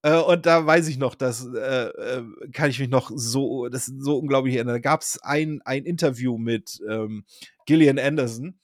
Äh, 0.03 0.17
und 0.17 0.45
da 0.45 0.65
weiß 0.65 0.87
ich 0.87 0.97
noch, 0.97 1.15
das 1.15 1.45
äh, 1.53 1.87
äh, 1.87 2.23
kann 2.53 2.69
ich 2.69 2.79
mich 2.79 2.89
noch 2.89 3.11
so, 3.13 3.67
das 3.67 3.87
ist 3.87 4.01
so 4.03 4.17
unglaublich 4.17 4.55
erinnern. 4.55 4.75
Da 4.75 4.79
gab 4.79 5.01
es 5.01 5.19
ein, 5.21 5.61
ein 5.65 5.85
Interview 5.85 6.37
mit 6.37 6.79
ähm, 6.87 7.25
Gillian 7.65 7.97
Anderson. 7.99 8.59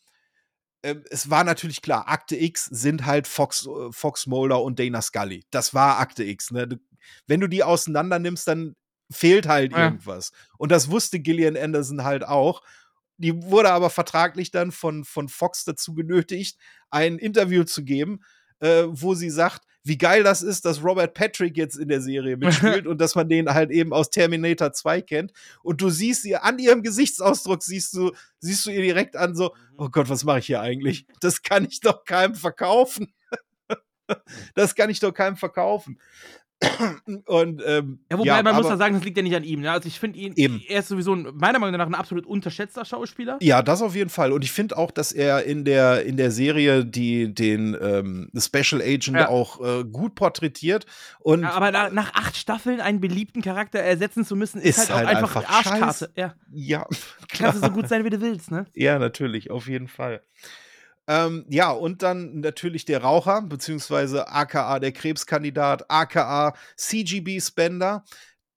Ähm, 0.84 1.04
es 1.10 1.30
war 1.30 1.44
natürlich 1.44 1.82
klar, 1.82 2.08
Akte 2.08 2.36
X 2.36 2.66
sind 2.66 3.06
halt 3.06 3.28
Fox, 3.28 3.66
äh, 3.68 3.92
Fox 3.92 4.28
Mulder 4.28 4.62
und 4.62 4.80
Dana 4.80 5.02
Scully. 5.02 5.44
Das 5.50 5.74
war 5.74 6.00
Akte 6.00 6.24
X. 6.24 6.52
Ne? 6.52 6.68
Du, 6.68 6.76
wenn 7.28 7.40
du 7.40 7.48
die 7.48 7.64
auseinander 7.64 8.20
nimmst, 8.20 8.48
dann 8.48 8.76
fehlt 9.12 9.48
halt 9.48 9.72
Ja. 9.74 9.86
irgendwas. 9.86 10.32
Und 10.58 10.72
das 10.72 10.90
wusste 10.92 11.20
Gillian 11.20 11.58
Anderson 11.58 12.04
halt 12.04 12.26
auch. 12.26 12.62
Die 13.24 13.42
wurde 13.42 13.72
aber 13.72 13.90
vertraglich 13.90 14.52
dann 14.52 14.74
von, 14.74 15.06
von 15.06 15.30
Fox 15.30 15.64
dazu 15.64 15.94
genötigt, 15.94 16.58
ein 16.90 17.18
Interview 17.18 17.64
zu 17.64 17.86
geben, 17.86 18.20
äh, 18.60 18.84
wo 18.88 19.16
sie 19.16 19.30
sagt, 19.30 19.64
wie 19.86 19.98
geil 19.98 20.24
das 20.24 20.42
ist, 20.42 20.66
dass 20.66 20.84
Robert 20.84 21.14
Patrick 21.14 21.56
jetzt 21.56 21.78
in 21.78 21.88
der 21.88 22.02
Serie 22.02 22.36
mitspielt 22.38 22.86
und 22.86 23.00
dass 23.00 23.16
man 23.16 23.30
den 23.30 23.50
halt 23.54 23.72
eben 23.72 23.94
aus 23.94 24.10
Terminator 24.10 24.74
2 24.74 25.02
kennt. 25.02 25.32
Und 25.62 25.82
du 25.82 25.90
siehst 25.90 26.26
ihr 26.26 26.44
an 26.44 26.60
ihrem 26.60 26.84
Gesichtsausdruck, 26.84 27.64
siehst 27.64 27.94
du, 27.94 28.12
siehst 28.40 28.66
du 28.66 28.72
ihr 28.72 28.82
direkt 28.82 29.16
an, 29.16 29.36
so, 29.36 29.56
oh 29.78 29.88
Gott, 29.90 30.10
was 30.10 30.26
mache 30.26 30.40
ich 30.40 30.48
hier 30.48 30.60
eigentlich? 30.60 31.06
Das 31.22 31.42
kann 31.44 31.66
ich 31.66 31.80
doch 31.80 32.04
keinem 32.04 32.36
verkaufen. 32.36 33.14
das 34.54 34.76
kann 34.76 34.90
ich 34.90 35.00
doch 35.00 35.14
keinem 35.14 35.38
verkaufen. 35.38 35.98
Und 37.26 37.62
ähm, 37.66 38.00
Ja, 38.10 38.18
wobei 38.18 38.44
man 38.44 38.56
muss 38.56 38.70
ja 38.70 38.78
sagen, 38.78 38.96
das 38.96 39.04
liegt 39.04 39.18
ja 39.18 39.24
nicht 39.24 39.36
an 39.36 39.44
ihm. 39.44 39.62
Ne? 39.62 39.72
Also 39.72 39.88
ich 39.88 40.00
finde 40.00 40.18
ihn, 40.20 40.34
Eben. 40.36 40.62
er 40.68 40.80
ist 40.80 40.88
sowieso 40.88 41.14
ein, 41.14 41.28
meiner 41.34 41.60
Meinung 41.60 41.78
nach 41.78 41.88
ein 41.88 41.96
absolut 41.96 42.26
unterschätzter 42.26 42.86
Schauspieler. 42.86 43.38
Ja, 43.42 43.62
das 43.62 43.82
auf 43.82 43.96
jeden 43.96 44.10
Fall. 44.10 44.32
Und 44.32 44.44
ich 44.44 44.52
finde 44.52 44.78
auch, 44.78 44.92
dass 44.92 45.12
er 45.12 45.44
in 45.44 45.66
der, 45.66 46.06
in 46.06 46.16
der 46.16 46.32
Serie 46.32 46.86
die, 46.86 47.34
den 47.34 47.76
ähm, 47.82 48.30
Special 48.38 48.82
Agent 48.82 49.18
Ja. 49.18 49.28
auch 49.30 49.60
äh, 49.62 49.84
gut 49.84 50.16
porträtiert. 50.16 50.86
Und 51.20 51.42
Ja, 51.42 51.52
aber 51.52 51.72
nach, 51.72 51.92
nach 51.92 52.14
acht 52.14 52.38
Staffeln 52.38 52.80
einen 52.80 53.02
beliebten 53.02 53.42
Charakter 53.42 53.80
ersetzen 53.80 54.26
zu 54.26 54.36
müssen, 54.36 54.62
ist, 54.62 54.78
Ist 54.78 54.90
halt, 54.94 55.08
halt 55.08 55.18
auch 55.18 55.22
einfach, 55.24 55.36
einfach 55.36 55.58
Arschkarte. 55.58 55.86
scheiße. 55.86 56.12
Ja, 56.16 56.36
ja, 56.54 56.88
kannst 57.30 57.58
du 57.62 57.66
so 57.68 57.72
gut 57.72 57.90
sein, 57.90 58.06
wie 58.06 58.10
du 58.10 58.22
willst, 58.22 58.52
ne? 58.52 58.66
Ja, 58.74 59.00
natürlich, 59.00 59.52
auf 59.52 59.68
jeden 59.68 59.88
Fall. 59.90 60.22
Ähm, 61.08 61.46
ja, 61.50 61.72
und 61.72 62.02
dann 62.02 62.40
natürlich 62.40 62.86
der 62.86 63.02
Raucher, 63.04 63.42
beziehungsweise 63.42 64.30
aka 64.30 64.80
der 64.80 64.94
Krebskandidat, 64.94 65.90
aka 65.90 66.56
CGB 66.78 67.42
Spender, 67.42 68.06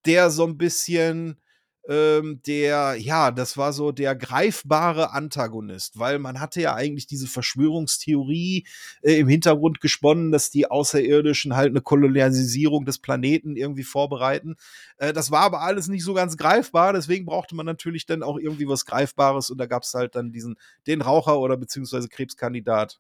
der 0.07 0.31
so 0.31 0.47
ein 0.47 0.57
bisschen 0.57 1.41
ähm, 1.89 2.41
der, 2.47 2.97
ja, 2.99 3.31
das 3.31 3.57
war 3.57 3.73
so 3.73 3.93
der 3.93 4.15
greifbare 4.17 5.13
Antagonist, 5.13 5.99
weil 5.99 6.19
man 6.19 6.41
hatte 6.41 6.61
ja 6.61 6.75
eigentlich 6.75 7.07
diese 7.07 7.27
Verschwörungstheorie 7.27 8.67
äh, 9.03 9.19
im 9.19 9.29
Hintergrund 9.29 9.81
gesponnen, 9.81 10.33
dass 10.33 10.51
die 10.51 10.71
Außerirdischen 10.71 11.55
halt 11.55 11.71
eine 11.71 11.81
Kolonialisierung 11.81 12.85
des 12.85 12.99
Planeten 12.99 13.57
irgendwie 13.57 13.85
vorbereiten. 13.85 14.57
Äh, 14.99 15.13
das 15.13 15.31
war 15.31 15.43
aber 15.43 15.63
alles 15.63 15.89
nicht 15.89 16.05
so 16.05 16.15
ganz 16.15 16.37
greifbar, 16.37 16.93
deswegen 16.93 17.27
brauchte 17.27 17.55
man 17.55 17.67
natürlich 17.67 18.07
dann 18.07 18.23
auch 18.23 18.39
irgendwie 18.39 18.69
was 18.69 18.85
Greifbares 18.85 19.51
und 19.51 19.59
da 19.59 19.67
gab 19.67 19.85
es 19.85 19.95
halt 19.95 20.17
dann 20.17 20.33
diesen, 20.33 20.57
den 20.87 21.03
Raucher 21.03 21.39
oder 21.39 21.57
beziehungsweise 21.57 22.09
Krebskandidat. 22.09 22.99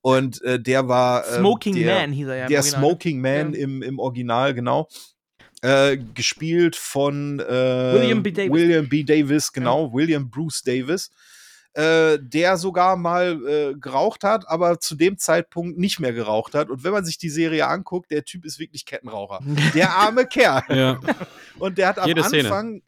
Und 0.00 0.42
äh, 0.42 0.60
der 0.60 0.88
war 0.88 1.24
ähm, 1.28 1.38
Smoking 1.38 1.76
der, 1.76 2.00
Man 2.00 2.12
hieß 2.12 2.26
er 2.28 2.36
ja. 2.36 2.46
der 2.48 2.58
Original. 2.60 2.80
Smoking 2.80 3.20
Man 3.20 3.52
Ja. 3.52 3.60
im, 3.60 3.82
im 3.82 3.98
Original, 4.00 4.52
genau. 4.52 4.88
Äh, 5.62 5.96
gespielt 6.14 6.74
von 6.74 7.38
äh, 7.38 7.44
William 7.94 8.22
B. 8.22 8.32
Davis. 8.32 8.52
William 8.52 8.88
B. 8.88 9.04
Davis, 9.04 9.52
genau, 9.52 9.92
William 9.92 10.28
Bruce 10.28 10.62
Davis. 10.62 11.10
äh, 11.74 12.18
der 12.20 12.56
sogar 12.58 12.96
mal 12.96 13.40
äh, 13.46 13.74
geraucht 13.78 14.24
hat, 14.24 14.46
aber 14.48 14.78
zu 14.80 14.94
dem 14.94 15.18
Zeitpunkt 15.18 15.78
nicht 15.78 16.00
mehr 16.00 16.12
geraucht 16.12 16.54
hat. 16.54 16.68
Und 16.68 16.84
wenn 16.84 16.92
man 16.92 17.04
sich 17.04 17.16
die 17.16 17.30
Serie 17.30 17.66
anguckt, 17.66 18.10
der 18.10 18.24
Typ 18.24 18.44
ist 18.44 18.58
wirklich 18.58 18.84
Kettenraucher. 18.84 19.40
Der 19.74 19.94
arme 19.94 20.26
Kerl. 20.26 20.62
Ja. 20.68 21.00
Und 21.58 21.78
der 21.78 21.88
hat 21.88 21.98
am 21.98 22.08
Jede. 22.08 22.24
Anfang, 22.24 22.82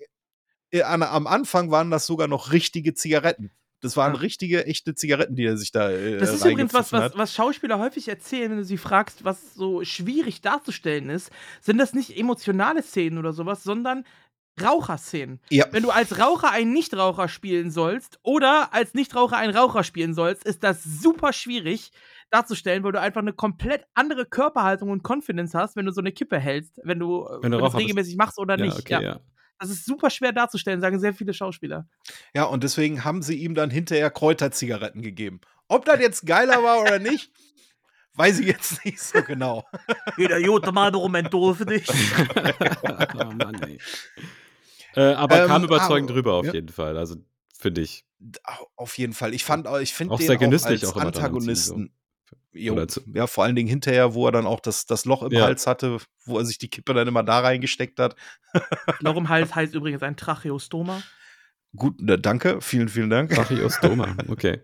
äh, 0.70 0.82
an, 0.82 1.02
am 1.02 1.26
Anfang 1.26 1.70
waren 1.70 1.90
das 1.90 2.06
sogar 2.06 2.26
noch 2.28 2.52
richtige 2.52 2.92
Zigaretten. 2.94 3.50
Das 3.84 3.96
waren 3.96 4.14
Ah. 4.14 4.18
richtige, 4.18 4.66
echte 4.66 4.94
Zigaretten, 4.94 5.36
die 5.36 5.44
er 5.44 5.56
sich 5.56 5.70
da 5.70 5.90
äh, 5.90 6.18
Das 6.18 6.32
ist 6.34 6.44
übrigens 6.44 6.72
was, 6.74 6.92
was, 6.92 7.16
was 7.16 7.34
Schauspieler 7.34 7.78
häufig 7.78 8.08
erzählen, 8.08 8.50
wenn 8.50 8.58
du 8.58 8.64
sie 8.64 8.78
fragst, 8.78 9.24
was 9.24 9.54
so 9.54 9.84
schwierig 9.84 10.40
darzustellen 10.40 11.10
ist. 11.10 11.30
Sind 11.60 11.78
das 11.78 11.92
nicht 11.94 12.16
emotionale 12.18 12.82
Szenen 12.82 13.18
oder 13.18 13.32
sowas, 13.32 13.62
sondern 13.62 14.04
Raucherszenen. 14.62 15.40
Ja. 15.50 15.66
Wenn 15.72 15.82
du 15.82 15.90
als 15.90 16.18
Raucher 16.18 16.50
einen 16.50 16.72
Nichtraucher 16.72 17.28
spielen 17.28 17.70
sollst 17.70 18.18
oder 18.22 18.72
als 18.72 18.94
Nichtraucher 18.94 19.36
einen 19.36 19.54
Raucher 19.56 19.82
spielen 19.82 20.14
sollst, 20.14 20.44
ist 20.44 20.62
das 20.62 20.82
super 20.84 21.32
schwierig 21.32 21.90
darzustellen, 22.30 22.82
weil 22.84 22.92
du 22.92 23.00
einfach 23.00 23.20
eine 23.20 23.32
komplett 23.32 23.84
andere 23.94 24.26
Körperhaltung 24.26 24.90
und 24.90 25.02
Confidence 25.02 25.54
hast, 25.54 25.76
wenn 25.76 25.86
du 25.86 25.92
so 25.92 26.00
eine 26.00 26.12
Kippe 26.12 26.38
hältst, 26.38 26.80
wenn 26.84 26.98
du, 27.00 27.24
äh, 27.26 27.42
Wenn 27.42 27.50
du 27.50 27.58
du 27.58 27.62
das 27.62 27.62
Raucher 27.62 27.78
bist. 27.78 27.82
regelmäßig 27.82 28.16
machst 28.16 28.38
oder 28.38 28.56
ja, 28.58 28.64
nicht. 28.64 28.78
okay, 28.78 28.92
ja. 28.94 29.00
ja. 29.02 29.20
Das 29.58 29.70
ist 29.70 29.86
super 29.86 30.10
schwer 30.10 30.33
darzustellen, 30.33 30.81
sagen 30.81 30.99
sehr 31.00 31.15
viele 31.15 31.33
Schauspieler. 31.33 31.86
Ja, 32.34 32.44
und 32.44 32.65
deswegen 32.65 33.05
haben 33.05 33.23
sie 33.23 33.36
ihm 33.36 33.55
dann 33.55 33.70
hinterher 33.70 34.10
Kräuterzigaretten 34.10 35.00
gegeben. 35.02 35.41
Ob 35.68 35.84
das 35.84 36.00
jetzt 36.00 36.26
geiler 36.26 36.62
war 36.62 36.81
oder 36.83 36.99
nicht, 36.99 37.31
weiß 38.15 38.41
ich 38.41 38.47
jetzt 38.47 38.83
nicht 38.84 39.00
so 39.00 39.23
genau. 39.23 39.65
Jeder 40.16 40.39
Jute 40.39 40.73
mal 40.73 40.91
Menthol 41.08 41.55
für 41.55 41.66
dich. 41.66 41.86
oh 43.15 43.24
Mann, 43.33 43.55
ey. 43.62 43.78
Äh, 44.97 45.15
aber 45.15 45.42
Ähm, 45.42 45.49
kam 45.49 45.65
überzeugend 45.65 46.10
aber- 46.10 46.15
drüber 46.20 46.34
auf 46.34 46.47
ja. 46.47 46.52
jeden 46.52 46.68
Fall. 46.68 46.97
Also 46.99 47.16
finde 47.58 47.81
ich. 47.81 48.05
Au- 48.44 48.66
Auf 48.76 48.97
jeden 48.99 49.12
Fall. 49.12 49.34
Ich 49.34 49.44
fand, 49.44 49.66
ich 49.81 49.92
finde 49.94 50.15
Auch 50.15 50.18
den 50.18 50.26
sehr 50.26 50.36
genüsslich 50.36 50.84
auch 50.86 50.92
auch 50.92 50.97
als 50.97 51.15
Ziehen, 51.15 51.24
Antagonisten. 51.24 51.92
Jo, 52.52 52.86
zu- 52.86 53.02
ja, 53.12 53.26
vor 53.26 53.44
allen 53.44 53.56
Dingen 53.56 53.68
hinterher, 53.68 54.14
wo 54.14 54.26
er 54.26 54.32
dann 54.32 54.46
auch 54.46 54.60
das, 54.60 54.86
das 54.86 55.04
Loch 55.04 55.22
im 55.22 55.32
Ja. 55.32 55.44
Hals 55.44 55.66
hatte, 55.66 55.98
wo 56.24 56.38
er 56.38 56.44
sich 56.44 56.58
die 56.58 56.68
Kippe 56.68 56.94
dann 56.94 57.08
immer 57.08 57.22
da 57.22 57.40
reingesteckt 57.40 57.98
hat. 57.98 58.16
Loch 59.00 59.16
im 59.16 59.28
Hals 59.28 59.54
heißt 59.54 59.74
übrigens 59.74 60.02
ein 60.02 60.16
Tracheostoma. 60.16 61.02
Gut, 61.76 61.96
danke, 62.00 62.60
vielen, 62.60 62.88
vielen 62.88 63.10
Dank. 63.10 63.30
Tracheostoma. 63.30 64.16
Okay. 64.28 64.60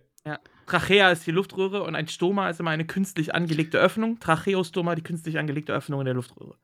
Trachea 0.67 1.11
ist 1.11 1.27
die 1.27 1.33
Luftröhre 1.33 1.83
und 1.83 1.97
ein 1.97 2.07
Stoma 2.07 2.49
ist 2.49 2.61
immer 2.61 2.71
eine 2.71 2.87
künstlich 2.87 3.35
angelegte 3.35 3.77
Öffnung. 3.81 4.21
Tracheostoma, 4.21 4.95
die 4.95 5.03
künstlich 5.03 5.37
angelegte 5.37 5.73
Öffnung 5.73 6.01
in 6.01 6.05
der 6.05 6.15
Luftröhre. 6.15 6.55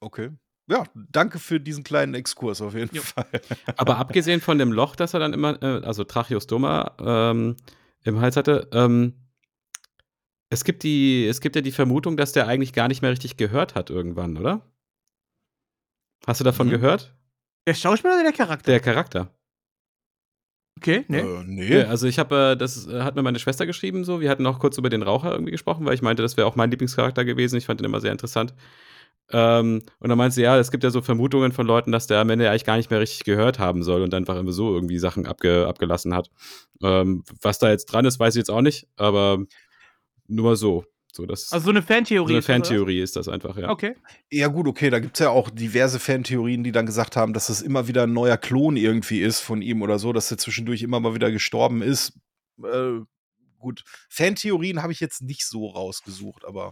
Okay. 0.00 0.30
Ja, 0.68 0.82
danke 0.94 1.38
für 1.38 1.60
diesen 1.60 1.84
kleinen 1.84 2.14
Exkurs 2.14 2.60
auf 2.60 2.74
jeden 2.74 2.94
Jo. 2.94 3.02
Fall. 3.02 3.28
Aber 3.76 3.98
abgesehen 3.98 4.40
von 4.40 4.58
dem 4.58 4.72
Loch, 4.72 4.96
das 4.96 5.14
er 5.14 5.20
dann 5.20 5.32
immer, 5.32 5.62
äh, 5.62 5.84
also 5.84 6.02
Tracheostoma 6.02 6.96
ähm, 6.98 7.56
im 8.02 8.20
Hals 8.20 8.36
hatte, 8.36 8.68
ähm, 8.72 9.14
es 10.50 10.64
gibt 10.64 10.82
die, 10.82 11.26
es 11.26 11.40
gibt 11.40 11.56
ja 11.56 11.62
die 11.62 11.72
Vermutung, 11.72 12.16
dass 12.16 12.32
der 12.32 12.46
eigentlich 12.46 12.72
gar 12.72 12.88
nicht 12.88 13.02
mehr 13.02 13.10
richtig 13.10 13.36
gehört 13.36 13.74
hat 13.74 13.90
irgendwann, 13.90 14.36
oder? 14.36 14.62
Hast 16.26 16.40
du 16.40 16.44
davon 16.44 16.66
Mhm. 16.68 16.72
gehört? 16.72 17.14
Der 17.66 17.74
Schauspieler 17.74 18.14
oder 18.14 18.22
der 18.24 18.32
Charakter? 18.32 18.70
Der 18.72 18.80
Charakter. 18.80 19.34
okay, 20.78 21.04
ne? 21.08 21.20
Äh, 21.20 21.44
nee. 21.44 21.78
Ja, 21.80 21.84
also 21.88 22.06
ich 22.06 22.18
habe, 22.18 22.52
äh, 22.52 22.56
das 22.56 22.86
äh, 22.86 23.02
hat 23.02 23.16
mir 23.16 23.22
meine 23.22 23.38
Schwester 23.38 23.66
geschrieben, 23.66 24.04
so. 24.04 24.20
Wir 24.20 24.30
hatten 24.30 24.46
auch 24.46 24.58
kurz 24.58 24.78
über 24.78 24.88
den 24.90 25.02
Raucher 25.02 25.32
irgendwie 25.32 25.50
gesprochen, 25.52 25.84
weil 25.84 25.94
ich 25.94 26.02
meinte, 26.02 26.22
das 26.22 26.36
wäre 26.36 26.46
auch 26.46 26.56
mein 26.56 26.70
Lieblingscharakter 26.70 27.24
gewesen. 27.24 27.56
Ich 27.56 27.66
fand 27.66 27.80
den 27.80 27.84
immer 27.84 28.00
sehr 28.00 28.12
interessant. 28.12 28.54
Ähm, 29.30 29.82
und 29.98 30.08
dann 30.08 30.16
meinte 30.18 30.36
sie, 30.36 30.42
ja, 30.42 30.58
es 30.58 30.70
gibt 30.70 30.84
ja 30.84 30.90
so 30.90 31.02
Vermutungen 31.02 31.52
von 31.52 31.66
Leuten, 31.66 31.92
dass 31.92 32.06
der 32.06 32.20
am 32.20 32.30
Ende 32.30 32.48
eigentlich 32.48 32.64
gar 32.64 32.76
nicht 32.78 32.90
mehr 32.90 33.00
richtig 33.00 33.24
gehört 33.24 33.58
haben 33.58 33.82
soll 33.82 34.02
und 34.02 34.14
einfach 34.14 34.36
immer 34.38 34.52
so 34.52 34.72
irgendwie 34.74 34.98
Sachen 34.98 35.26
abge 35.26 35.66
abgelassen 35.66 36.14
hat. 36.14 36.30
Ähm, 36.82 37.24
was 37.42 37.58
da 37.58 37.70
jetzt 37.70 37.86
dran 37.86 38.06
ist, 38.06 38.18
weiß 38.20 38.36
ich 38.36 38.40
jetzt 38.40 38.50
auch 38.50 38.62
nicht, 38.62 38.88
aber 38.96 39.44
nur 40.28 40.44
mal 40.44 40.56
so. 40.56 40.84
So, 41.10 41.24
das 41.26 41.50
Also 41.52 41.64
so 41.64 41.70
eine 41.70 41.80
so 41.80 41.86
Fantheorie. 41.86 42.32
eine 42.32 42.38
ist 42.38 42.48
das, 42.48 42.54
oder? 42.54 42.64
Fantheorie 42.66 43.00
ist 43.00 43.16
das 43.16 43.28
einfach, 43.28 43.56
ja. 43.56 43.70
Okay. 43.70 43.94
Ja, 44.30 44.48
gut, 44.48 44.68
okay, 44.68 44.90
da 44.90 45.00
gibt 45.00 45.16
es 45.16 45.20
ja 45.24 45.30
auch 45.30 45.50
diverse 45.50 45.98
Fantheorien, 45.98 46.62
die 46.62 46.70
dann 46.70 46.86
gesagt 46.86 47.16
haben, 47.16 47.32
dass 47.32 47.46
das 47.46 47.62
immer 47.62 47.88
wieder 47.88 48.02
ein 48.04 48.12
neuer 48.12 48.36
Klon 48.36 48.76
irgendwie 48.76 49.20
ist 49.22 49.40
von 49.40 49.62
ihm 49.62 49.82
oder 49.82 49.98
so, 49.98 50.12
dass 50.12 50.30
er 50.30 50.38
zwischendurch 50.38 50.82
immer 50.82 51.00
mal 51.00 51.14
wieder 51.14 51.30
gestorben 51.32 51.80
ist. 51.82 52.12
Äh, 52.62 53.00
gut, 53.58 53.82
Fantheorien 54.10 54.82
habe 54.82 54.92
ich 54.92 55.00
jetzt 55.00 55.22
nicht 55.22 55.46
so 55.46 55.66
rausgesucht, 55.68 56.44
aber 56.44 56.70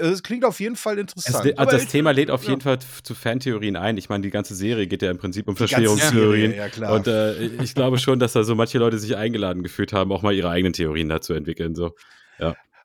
es 0.00 0.22
klingt 0.22 0.44
auf 0.44 0.58
jeden 0.58 0.76
Fall 0.76 0.94
Es, 0.94 1.00
interessant. 1.00 1.36
also 1.36 1.56
Aber 1.58 1.72
das 1.72 1.86
Thema 1.88 2.12
lädt 2.12 2.30
auf 2.30 2.44
ja. 2.44 2.50
jeden 2.50 2.62
Fall 2.62 2.78
zu 3.02 3.14
Fantheorien 3.14 3.76
ein. 3.76 3.98
Ich 3.98 4.08
meine, 4.08 4.22
die 4.22 4.30
ganze 4.30 4.54
Serie 4.54 4.86
geht 4.86 5.02
ja 5.02 5.10
im 5.10 5.18
Prinzip 5.18 5.48
um 5.48 5.56
Verschwörungstheorien. 5.56 6.54
Ja, 6.54 6.68
klar. 6.68 6.94
Und 6.94 7.06
äh, 7.08 7.46
ich 7.62 7.74
glaube 7.74 7.98
schon, 7.98 8.18
dass 8.18 8.32
da 8.32 8.42
so 8.42 8.54
manche 8.54 8.78
Leute 8.78 8.98
sich 8.98 9.16
eingeladen 9.16 9.62
gefühlt 9.62 9.92
haben, 9.92 10.10
auch 10.12 10.22
mal 10.22 10.32
ihre 10.34 10.48
eigenen 10.50 10.72
Theorien 10.72 11.08
dazu 11.08 11.34
entwickeln. 11.34 11.74
So. 11.74 11.94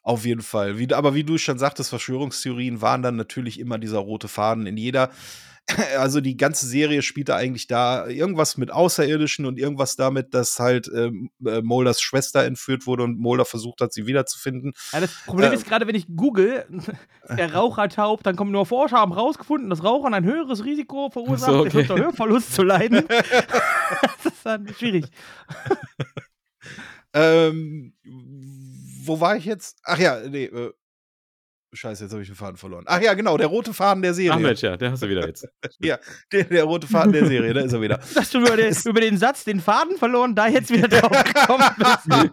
Auf 0.10 0.26
jeden 0.26 0.42
Fall. 0.42 0.80
Wie, 0.80 0.92
aber 0.94 1.14
wie 1.14 1.24
du 1.24 1.38
schon 1.38 1.60
sagtest, 1.60 1.90
Verschwörungstheorien 1.90 2.82
waren 2.82 3.04
dann 3.04 3.16
natürlich 3.16 3.60
immer 3.60 3.78
dieser 3.78 4.00
rote 4.00 4.28
Faden 4.28 4.66
in 4.66 4.76
jeder. 4.78 5.12
Also 6.00 6.20
die 6.20 6.36
ganze 6.36 6.66
Serie 6.66 7.04
spielte 7.04 7.36
eigentlich 7.36 7.68
da 7.68 8.08
irgendwas 8.08 8.58
mit 8.58 8.72
Außerirdischen 8.72 9.46
und 9.46 9.60
irgendwas 9.60 9.96
damit, 9.96 10.34
dass 10.34 10.58
halt 10.58 10.90
ähm, 10.92 11.30
äh, 11.46 11.62
Mulders 11.62 12.02
Schwester 12.02 12.44
entführt 12.44 12.88
wurde 12.88 13.04
und 13.04 13.20
Mulder 13.20 13.46
versucht 13.46 13.82
hat, 13.82 13.94
sie 13.94 14.08
wiederzufinden. 14.08 14.74
Ja, 14.94 15.02
das 15.02 15.14
Problem 15.26 15.52
Äh, 15.52 15.56
ist 15.56 15.68
gerade, 15.68 15.86
wenn 15.86 15.94
ich 15.94 16.08
google, 16.16 16.66
der 17.38 17.54
Raucher 17.54 17.88
taub, 17.88 18.24
dann 18.24 18.36
kommen 18.36 18.52
nur 18.52 18.66
Forscher 18.66 18.98
haben 18.98 19.14
rausgefunden, 19.14 19.70
dass 19.70 19.84
Rauchern 19.84 20.16
ein 20.16 20.24
höheres 20.24 20.66
Risiko 20.66 21.12
verursacht, 21.12 21.52
Ach 21.52 21.54
so, 21.54 21.60
okay. 21.60 21.82
unter 21.82 21.98
Hörverlust 21.98 22.56
zu 22.56 22.64
leiden. 22.64 23.04
das 23.08 24.34
ist 24.34 24.44
dann 24.44 24.68
schwierig. 24.76 25.06
Ähm, 27.14 27.94
wo 29.06 29.20
war 29.20 29.36
ich 29.36 29.46
jetzt? 29.46 29.80
Ach 29.84 29.98
ja, 29.98 30.20
nee, 30.28 30.46
äh, 30.46 30.72
Scheiße, 31.72 32.04
jetzt 32.06 32.12
habe 32.14 32.24
ich 32.24 32.28
den 32.30 32.36
Faden 32.36 32.58
verloren. 32.58 32.84
Ach 32.88 33.00
ja, 33.00 33.14
genau, 33.14 33.38
der 33.38 33.46
rote 33.46 33.76
Faden 33.76 34.02
der 34.02 34.16
Serie. 34.16 34.34
Ach 34.34 34.40
Mensch, 34.40 34.62
ja, 34.64 34.76
der 34.76 34.92
hast 34.92 35.04
du 35.04 35.10
wieder 35.10 35.28
jetzt. 35.28 35.48
Der, 35.80 36.00
der 36.32 36.64
rote 36.64 36.88
Faden 36.88 37.14
der 37.14 37.28
Serie, 37.28 37.54
da 37.54 37.62
ist 37.62 37.74
er 37.74 37.82
wieder. 37.82 38.00
Dass 38.16 38.32
du 38.32 38.40
über 38.40 38.58
den, 38.58 38.76
über 38.86 39.02
den 39.02 39.18
Satz 39.20 39.44
den 39.44 39.60
Faden 39.62 39.96
verloren, 39.98 40.34
da 40.34 40.48
jetzt 40.48 40.72
wieder 40.72 40.88
drauf 40.88 41.12
gekommen 41.24 41.64
bist. 41.78 42.32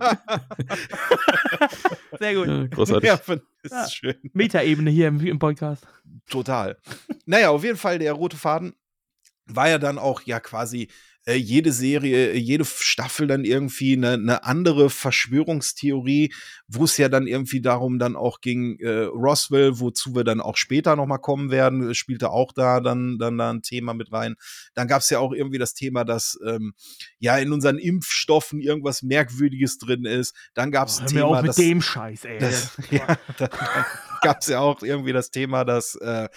Sehr 2.19 2.35
gut. 2.35 2.47
Ja, 2.49 2.67
großartig. 2.67 3.07
ja, 3.09 3.17
das 3.17 3.29
ist 3.63 3.71
Ja. 3.73 3.91
schön. 3.91 4.15
Metaebene 4.33 4.91
hier 4.91 5.09
im, 5.09 5.21
im 5.25 5.39
Podcast. 5.39 5.87
Total. 6.31 6.79
Naja, 7.27 7.51
auf 7.51 7.63
jeden 7.63 7.77
Fall, 7.77 7.99
der 7.99 8.13
rote 8.15 8.37
Faden 8.37 8.75
war 9.47 9.69
ja 9.69 9.79
dann 9.79 9.99
auch 9.99 10.23
ja 10.23 10.41
quasi 10.41 10.89
äh, 11.27 11.35
jede 11.35 11.73
Serie, 11.73 12.33
äh, 12.33 12.39
jede 12.39 12.65
Staffel 12.65 13.27
dann 13.27 13.45
irgendwie 13.45 13.95
eine, 13.95 14.13
eine 14.13 14.45
andere 14.45 14.91
Verschwörungstheorie, 14.91 16.33
wo 16.69 16.85
es 16.85 16.97
ja 16.97 17.09
dann 17.09 17.27
irgendwie 17.27 17.61
darum 17.61 17.99
dann 17.99 18.17
auch 18.17 18.41
ging, 18.41 18.79
äh, 18.81 19.05
Roswell, 19.05 19.79
wozu 19.81 20.15
wir 20.15 20.25
dann 20.25 20.41
auch 20.41 20.57
später 20.57 20.97
nochmal 20.97 21.19
kommen 21.19 21.51
werden, 21.51 21.95
spielte 21.95 22.31
auch 22.31 22.53
da 22.53 22.81
dann, 22.81 23.19
dann 23.19 23.39
da 23.39 23.51
ein 23.51 23.63
Thema 23.63 23.95
mit 23.95 24.13
rein. 24.13 24.37
Dann 24.75 24.89
gab 24.89 25.03
es 25.03 25.11
ja 25.11 25.19
auch 25.19 25.33
irgendwie 25.33 25.59
das 25.59 25.75
Thema, 25.75 26.05
dass 26.05 26.39
ähm, 26.47 26.75
ja 27.19 27.37
in 27.39 27.53
unseren 27.53 27.79
Impfstoffen 27.79 28.61
irgendwas 28.61 29.03
Merkwürdiges 29.03 29.79
drin 29.79 30.05
ist. 30.05 30.35
Dann 30.55 30.71
gab 30.71 30.89
es 30.89 30.97
Oh, 30.99 31.03
ein 31.03 31.07
Thema, 31.09 31.27
auf 31.27 31.43
mit 31.43 31.49
dass, 31.51 31.57
dem 31.57 31.83
Scheiß, 31.83 32.25
ey. 32.25 32.39
das, 32.39 32.77
ja, 32.91 33.19
dann 33.39 33.51
gab 34.23 34.41
es 34.41 34.49
ja 34.49 34.61
auch 34.61 34.83
irgendwie 34.83 35.13
das 35.13 35.31
Thema, 35.31 35.65
dass, 35.65 35.95
äh, 35.97 36.29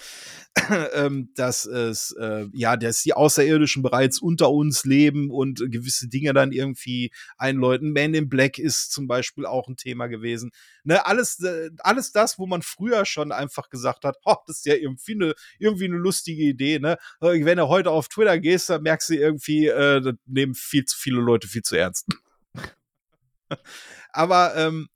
ähm, 0.94 1.30
dass 1.34 1.64
es, 1.64 2.12
äh, 2.18 2.46
ja, 2.52 2.76
dass 2.76 3.02
die 3.02 3.12
Außerirdischen 3.12 3.82
bereits 3.82 4.20
unter 4.20 4.50
uns 4.50 4.84
leben 4.84 5.30
und 5.30 5.58
gewisse 5.70 6.08
Dinge 6.08 6.32
dann 6.32 6.52
irgendwie 6.52 7.12
einläuten. 7.36 7.92
Man 7.92 8.14
in 8.14 8.28
Black 8.28 8.58
ist 8.58 8.92
zum 8.92 9.06
Beispiel 9.06 9.46
auch 9.46 9.68
ein 9.68 9.76
Thema 9.76 10.06
gewesen. 10.06 10.50
Ne, 10.84 11.04
alles, 11.06 11.40
äh, 11.42 11.70
alles 11.78 12.12
das, 12.12 12.38
wo 12.38 12.46
man 12.46 12.62
früher 12.62 13.04
schon 13.04 13.32
einfach 13.32 13.70
gesagt 13.70 14.04
hat, 14.04 14.16
oh, 14.24 14.36
das 14.46 14.58
ist 14.58 14.66
ja 14.66 14.74
irgendwie 14.74 15.14
eine, 15.14 15.34
irgendwie 15.58 15.84
eine 15.86 15.96
lustige 15.96 16.42
Idee, 16.42 16.78
ne? 16.78 16.98
Äh, 17.20 17.44
Wenn 17.44 17.58
du 17.58 17.68
heute 17.68 17.90
auf 17.90 18.08
Twitter 18.08 18.38
gehst, 18.38 18.70
dann 18.70 18.82
merkst 18.82 19.10
du 19.10 19.14
irgendwie, 19.14 19.66
äh, 19.66 20.00
das 20.00 20.14
nehmen 20.26 20.54
viel 20.54 20.84
zu 20.84 20.96
viele 20.98 21.20
Leute 21.20 21.48
viel 21.48 21.62
zu 21.62 21.76
ernst. 21.76 22.06
Aber 24.12 24.54
ähm, 24.56 24.88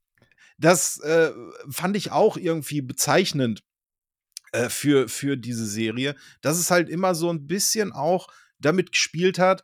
das 0.57 0.99
äh, 0.99 1.31
fand 1.69 1.97
ich 1.97 2.11
auch 2.11 2.37
irgendwie 2.37 2.81
bezeichnend 2.81 3.63
äh, 4.51 4.69
für, 4.69 5.09
für 5.09 5.37
diese 5.37 5.65
Serie, 5.65 6.15
dass 6.41 6.57
es 6.57 6.71
halt 6.71 6.89
immer 6.89 7.15
so 7.15 7.29
ein 7.29 7.47
bisschen 7.47 7.91
auch 7.91 8.27
damit 8.59 8.91
gespielt 8.91 9.37
hat, 9.37 9.63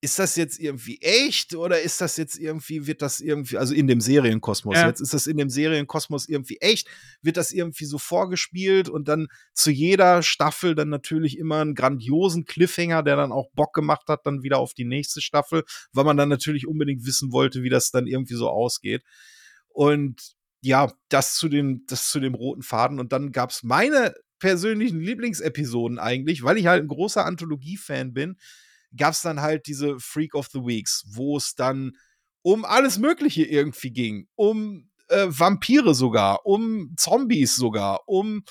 ist 0.00 0.18
das 0.18 0.36
jetzt 0.36 0.60
irgendwie 0.60 1.00
echt 1.00 1.56
oder 1.56 1.80
ist 1.80 2.00
das 2.00 2.16
jetzt 2.16 2.38
irgendwie, 2.38 2.86
wird 2.86 3.02
das 3.02 3.18
irgendwie, 3.20 3.58
also 3.58 3.74
in 3.74 3.88
dem 3.88 4.00
Serienkosmos 4.00 4.76
Ja. 4.76 4.86
jetzt, 4.86 5.00
ist 5.00 5.12
das 5.12 5.26
in 5.26 5.36
dem 5.36 5.50
Serienkosmos 5.50 6.28
irgendwie 6.28 6.58
echt? 6.60 6.88
Wird 7.20 7.36
das 7.36 7.50
irgendwie 7.50 7.84
so 7.84 7.98
vorgespielt 7.98 8.88
und 8.88 9.08
dann 9.08 9.26
zu 9.54 9.72
jeder 9.72 10.22
Staffel 10.22 10.76
dann 10.76 10.88
natürlich 10.88 11.36
immer 11.36 11.60
einen 11.60 11.74
grandiosen 11.74 12.44
Cliffhanger, 12.44 13.02
der 13.02 13.16
dann 13.16 13.32
auch 13.32 13.50
Bock 13.54 13.74
gemacht 13.74 14.06
hat, 14.06 14.24
dann 14.24 14.44
wieder 14.44 14.58
auf 14.58 14.72
die 14.72 14.84
nächste 14.84 15.20
Staffel, 15.20 15.64
weil 15.92 16.04
man 16.04 16.16
dann 16.16 16.28
natürlich 16.28 16.68
unbedingt 16.68 17.04
wissen 17.04 17.32
wollte, 17.32 17.64
wie 17.64 17.70
das 17.70 17.90
dann 17.90 18.06
irgendwie 18.06 18.34
so 18.34 18.48
ausgeht. 18.48 19.02
Und 19.68 20.36
ja, 20.60 20.92
das 21.08 21.34
zu 21.34 21.48
dem, 21.48 21.84
das 21.86 22.10
zu 22.10 22.20
dem 22.20 22.34
roten 22.34 22.62
Faden. 22.62 22.98
Und 23.00 23.12
dann 23.12 23.32
gab's 23.32 23.62
meine 23.62 24.14
persönlichen 24.38 25.00
Lieblingsepisoden 25.00 25.98
eigentlich, 25.98 26.42
weil 26.42 26.58
ich 26.58 26.66
halt 26.66 26.82
ein 26.82 26.88
großer 26.88 27.24
Anthologie-Fan 27.24 28.12
bin, 28.12 28.36
gab 28.96 29.12
es 29.12 29.22
dann 29.22 29.40
halt 29.40 29.66
diese 29.66 29.98
Freak 29.98 30.34
of 30.34 30.48
the 30.52 30.60
Weeks, 30.60 31.04
wo 31.08 31.36
es 31.36 31.54
dann 31.54 31.92
um 32.42 32.64
alles 32.64 32.98
Mögliche 32.98 33.44
irgendwie 33.44 33.90
ging. 33.90 34.28
Um 34.34 34.88
äh, 35.08 35.26
Vampire 35.28 35.94
sogar, 35.94 36.46
um 36.46 36.94
Zombies 36.96 37.56
sogar, 37.56 38.08
um 38.08 38.44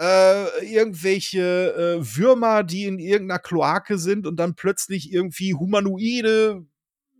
äh, 0.00 0.64
irgendwelche 0.64 1.74
äh, 2.00 2.16
Würmer, 2.16 2.62
die 2.62 2.84
in 2.84 2.98
irgendeiner 2.98 3.40
Kloake 3.40 3.98
sind 3.98 4.26
und 4.26 4.36
dann 4.36 4.54
plötzlich 4.54 5.12
irgendwie 5.12 5.54
humanoide, 5.54 6.64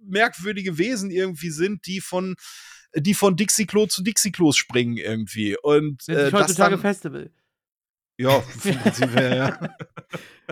merkwürdige 0.05 0.79
Wesen 0.79 1.11
irgendwie 1.11 1.51
sind, 1.51 1.87
die 1.87 2.01
von 2.01 2.37
die 2.95 3.15
von 3.15 3.37
Dixie-Klo 3.37 3.87
zu 3.87 4.03
Dixie-Klos 4.03 4.57
springen 4.57 4.97
irgendwie. 4.97 5.57
Und 5.63 6.09
äh, 6.09 6.33
heutzutage 6.33 6.73
dann, 6.73 6.81
Festival. 6.81 7.31
ja, 8.19 8.39
Prinzip 8.63 9.15
her, 9.15 9.37
ja. 9.37 9.75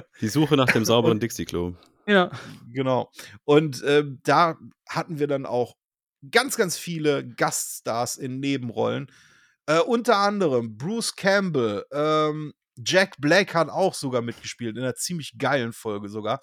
Die 0.21 0.29
Suche 0.29 0.57
nach 0.57 0.67
dem 0.67 0.85
sauberen 0.85 1.21
Dixie-Klo. 1.21 1.75
Ja. 2.07 2.31
Genau. 2.73 3.11
Und 3.45 3.83
ähm, 3.87 4.21
da 4.25 4.57
hatten 4.89 5.19
wir 5.19 5.27
dann 5.27 5.47
auch 5.47 5.75
ganz, 6.31 6.57
ganz 6.57 6.77
viele 6.77 7.27
Gaststars 7.27 8.17
in 8.17 8.41
Nebenrollen. 8.41 9.11
Äh, 9.67 9.81
unter 9.81 10.19
anderem 10.19 10.77
Bruce 10.77 11.17
Campbell, 11.17 11.85
ähm, 11.93 12.53
Jack 12.77 13.17
Black 13.19 13.55
hat 13.55 13.69
auch 13.69 13.95
sogar 13.95 14.23
mitgespielt, 14.23 14.77
in 14.77 14.83
einer 14.83 14.95
ziemlich 14.95 15.39
geilen 15.39 15.73
Folge 15.73 16.09
sogar. 16.09 16.41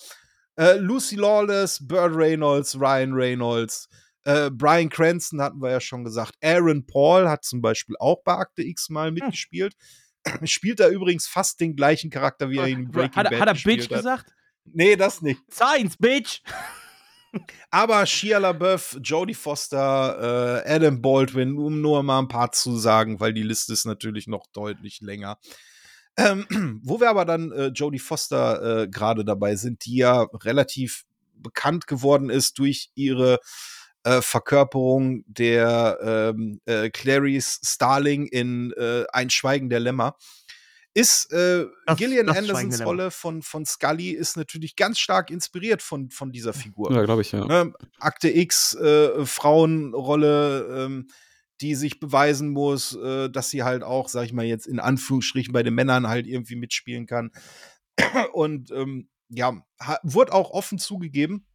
Äh, 0.56 0.78
Lucy 0.78 1.16
Lawless, 1.16 1.86
Burt 1.88 2.16
Reynolds, 2.16 2.80
Ryan 2.80 3.14
Reynolds, 3.14 3.88
äh, 4.26 4.50
Brian 4.52 4.90
Cranston 4.90 5.42
hatten 5.42 5.62
wir 5.62 5.72
ja 5.72 5.80
schon 5.80 6.04
gesagt. 6.04 6.36
Aaron 6.42 6.86
Paul 6.86 7.28
hat 7.30 7.44
zum 7.44 7.62
Beispiel 7.62 7.96
auch 8.00 8.24
bei 8.24 8.34
Akte 8.34 8.64
X 8.64 8.90
mal 8.90 9.12
mitgespielt. 9.12 9.76
Spielt 10.44 10.80
da 10.80 10.90
übrigens 10.90 11.28
fast 11.28 11.60
den 11.60 11.76
gleichen 11.76 12.10
Charakter, 12.10 12.50
wie 12.50 12.58
er 12.58 12.68
ihn 12.68 12.80
in 12.80 12.92
Breaking 12.92 13.16
Hat, 13.16 13.26
Bad 13.26 13.34
er- 13.34 13.40
hat 13.40 13.48
er 13.50 13.54
Bitch 13.56 13.84
hat. 13.84 13.98
gesagt? 13.98 14.34
Nee, 14.66 14.96
das 14.96 15.22
nicht. 15.22 15.42
Science, 15.52 15.98
Bitch! 15.98 16.42
Aber 17.72 18.06
Shia 18.06 18.38
LaBeouf, 18.38 19.00
Jodie 19.02 19.34
Foster, 19.34 20.64
äh, 20.66 20.72
Adam 20.76 21.02
Baldwin, 21.02 21.58
um 21.58 21.82
nur 21.82 22.04
mal 22.04 22.20
ein 22.20 22.28
paar 22.28 22.52
zu 22.52 22.78
sagen, 22.78 23.20
weil 23.20 23.34
die 23.34 23.44
Liste 23.44 23.74
ist 23.74 23.86
natürlich 23.86 24.28
noch 24.28 24.46
deutlich 24.54 25.02
länger. 25.02 25.40
Ähm, 26.16 26.46
wo 26.84 27.00
wir 27.00 27.10
aber 27.10 27.26
dann 27.26 27.52
äh, 27.52 27.68
Jodie 27.68 28.00
Foster 28.00 28.84
äh, 28.84 28.88
gerade 28.88 29.26
dabei 29.26 29.56
sind, 29.56 29.84
die 29.86 29.98
ja 29.98 30.28
relativ 30.44 31.06
bekannt 31.34 31.88
geworden 31.88 32.30
ist 32.30 32.60
durch 32.60 32.92
ihre 32.94 33.40
äh, 34.04 34.22
Verkörperung 34.22 35.24
der 35.28 35.98
ähm, 36.36 36.60
äh, 36.66 36.90
Clarice 36.90 37.60
Starling 37.64 38.28
in 38.28 38.72
äh, 38.74 39.06
Ein 39.12 39.30
Schweigen 39.30 39.70
der 39.70 39.80
Lämmer. 39.80 40.16
Ist 40.96 41.32
äh, 41.34 41.66
Das- 41.88 41.98
Gillian 41.98 42.28
das 42.28 42.38
Andersons. 42.38 42.86
Rolle 42.86 43.10
von, 43.10 43.42
von 43.42 43.66
Scully 43.66 44.12
ist 44.12 44.38
natürlich 44.38 44.76
ganz 44.76 45.00
stark 45.00 45.32
inspiriert 45.32 45.82
von, 45.82 46.12
von 46.12 46.32
dieser 46.32 46.54
Figur. 46.54 46.92
Ja, 46.94 47.04
glaube 47.04 47.24
ich, 47.24 47.32
ja. 47.32 47.46
Ne, 47.46 47.74
Akte 48.00 48.30
X, 48.30 48.76
äh, 48.76 49.26
Frauenrolle, 49.26 50.86
ähm, 50.86 51.08
die 51.62 51.74
sich 51.76 52.00
beweisen 52.00 52.50
muss, 52.50 52.96
äh, 52.96 53.30
dass 53.30 53.50
sie 53.50 53.64
halt 53.64 53.84
auch, 53.84 54.08
sag 54.10 54.26
ich 54.26 54.34
mal 54.34 54.46
jetzt 54.46 54.68
in 54.68 54.80
Anführungsstrichen, 54.80 55.52
bei 55.54 55.64
den 55.64 55.74
Männern 55.74 56.08
halt 56.08 56.28
irgendwie 56.28 56.56
mitspielen 56.56 57.08
kann. 57.08 57.32
Und 58.34 58.70
ähm, 58.72 59.10
ja, 59.30 59.66
wurde 60.04 60.34
auch 60.34 60.52
offen 60.52 60.78
zugegeben 60.78 61.46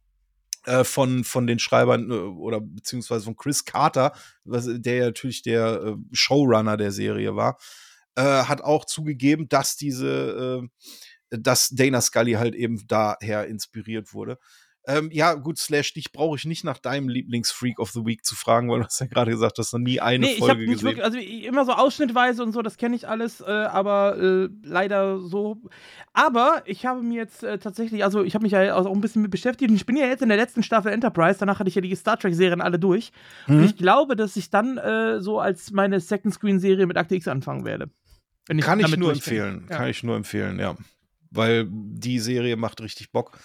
äh, 0.69 0.83
von, 0.83 1.23
von 1.23 1.47
den 1.47 1.57
Schreibern 1.57 2.11
äh, 2.11 2.13
oder 2.13 2.61
beziehungsweise 2.61 3.25
von 3.25 3.35
Chris 3.35 3.65
Carter, 3.65 4.13
was, 4.43 4.67
der 4.69 4.95
ja 4.95 5.05
natürlich 5.05 5.41
der 5.41 5.81
äh, 5.83 5.95
Showrunner 6.11 6.77
der 6.77 6.91
Serie 6.91 7.35
war, 7.35 7.57
äh, 8.15 8.21
hat 8.21 8.61
auch 8.61 8.85
zugegeben, 8.85 9.49
dass 9.49 9.77
diese, 9.77 10.61
äh, 11.31 11.37
dass 11.37 11.69
Dana 11.69 12.01
Scully 12.01 12.33
halt 12.33 12.53
eben 12.53 12.85
daher 12.87 13.47
inspiriert 13.47 14.13
wurde. 14.13 14.37
Ähm, 14.89 15.09
ja, 15.11 15.35
gut, 15.35 15.59
Slash, 15.59 15.93
dich 15.93 16.11
brauche 16.11 16.35
ich 16.35 16.45
nicht 16.45 16.63
nach 16.63 16.79
deinem 16.79 17.09
Lieblingsfreak 17.09 17.77
of 17.77 17.91
the 17.91 18.05
Week 18.07 18.25
zu 18.25 18.35
fragen, 18.35 18.71
weil 18.71 18.79
du 18.79 18.85
hast 18.85 18.99
ja 18.99 19.05
gerade 19.05 19.29
gesagt, 19.29 19.59
dass 19.59 19.69
du 19.69 19.77
nie 19.77 19.99
eine 19.99 20.25
Nee, 20.25 20.31
ich 20.31 20.39
Folge 20.39 20.53
habe 20.53 20.59
nicht 20.61 20.71
gesehen 20.71 20.85
wirklich, 20.87 21.05
also 21.05 21.17
ich- 21.19 21.45
immer 21.45 21.63
so 21.63 21.73
ausschnittweise 21.73 22.41
und 22.41 22.53
so, 22.53 22.63
das 22.63 22.77
kenne 22.77 22.95
ich 22.95 23.07
alles, 23.07 23.39
äh, 23.39 23.45
aber 23.45 24.17
äh, 24.17 24.49
leider 24.63 25.19
so. 25.19 25.61
Aber 26.13 26.63
ich 26.65 26.87
habe 26.87 27.03
mir 27.03 27.17
jetzt 27.17 27.43
äh, 27.43 27.59
tatsächlich, 27.59 28.03
also 28.03 28.23
ich 28.23 28.33
habe 28.33 28.41
mich 28.41 28.51
ja 28.51 28.73
auch 28.73 28.91
ein 28.91 28.99
bisschen 28.99 29.21
mit 29.21 29.29
beschäftigt 29.29 29.69
und 29.69 29.75
ich 29.75 29.85
bin 29.85 29.95
ja 29.95 30.07
jetzt 30.07 30.23
in 30.23 30.29
der 30.29 30.37
letzten 30.39 30.63
Staffel 30.63 30.91
Enterprise, 30.91 31.37
danach 31.39 31.59
hatte 31.59 31.69
ich 31.69 31.75
ja 31.75 31.81
die 31.81 31.95
Star 31.95 32.17
Trek-Serien 32.17 32.59
alle 32.59 32.79
durch. 32.79 33.11
Mhm. 33.45 33.57
Und 33.57 33.63
ich 33.65 33.77
glaube, 33.77 34.15
dass 34.15 34.35
ich 34.37 34.49
dann 34.49 34.79
äh, 34.79 35.21
so 35.21 35.39
als 35.39 35.69
meine 35.69 35.99
Second-Screen-Serie 35.99 36.87
mit 36.87 36.97
Akte 36.97 37.13
X 37.13 37.27
anfangen 37.27 37.63
werde. 37.63 37.91
Wenn 38.47 38.59
Kann 38.59 38.79
ich 38.79 38.97
nur 38.97 39.11
empfehlen. 39.11 39.67
Ja. 39.69 39.77
Kann 39.77 39.89
ich 39.89 40.01
nur 40.03 40.15
empfehlen, 40.15 40.57
ja. 40.57 40.75
Weil 41.31 41.67
die 41.69 42.19
Serie 42.19 42.55
macht 42.55 42.81
richtig 42.81 43.11
Bock. 43.11 43.37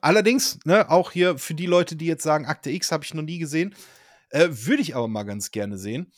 Allerdings, 0.00 0.58
ne, 0.64 0.90
auch 0.90 1.12
hier 1.12 1.38
für 1.38 1.54
die 1.54 1.66
Leute, 1.66 1.96
die 1.96 2.06
jetzt 2.06 2.24
sagen, 2.24 2.46
Akte 2.46 2.70
X 2.70 2.90
habe 2.90 3.04
ich 3.04 3.14
noch 3.14 3.22
nie 3.22 3.38
gesehen, 3.38 3.74
äh, 4.30 4.48
würde 4.50 4.82
ich 4.82 4.96
aber 4.96 5.08
mal 5.08 5.22
ganz 5.22 5.50
gerne 5.50 5.78
sehen. 5.78 6.12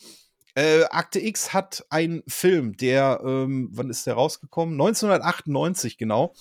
Äh, 0.55 0.85
Akte 0.85 1.21
X 1.21 1.53
hat 1.53 1.85
einen 1.91 2.23
Film, 2.27 2.79
der, 2.79 3.21
ähm, 3.23 3.69
wann 3.73 3.91
ist 3.91 4.07
der 4.07 4.15
rausgekommen? 4.15 4.75
1998 4.75 5.99
genau. 5.99 6.35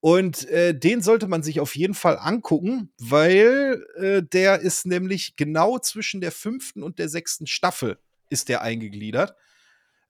Und 0.00 0.48
äh, 0.48 0.78
den 0.78 1.02
sollte 1.02 1.26
man 1.26 1.42
sich 1.42 1.60
auf 1.60 1.74
jeden 1.76 1.94
Fall 1.94 2.18
angucken, 2.18 2.92
weil 2.98 3.84
äh, 3.96 4.22
der 4.22 4.60
ist 4.60 4.86
nämlich 4.86 5.36
genau 5.36 5.78
zwischen 5.78 6.20
der 6.20 6.32
fünften 6.32 6.82
und 6.82 6.98
der 6.98 7.08
sechsten 7.08 7.46
Staffel 7.46 7.98
ist 8.28 8.48
der 8.48 8.62
eingegliedert. 8.62 9.34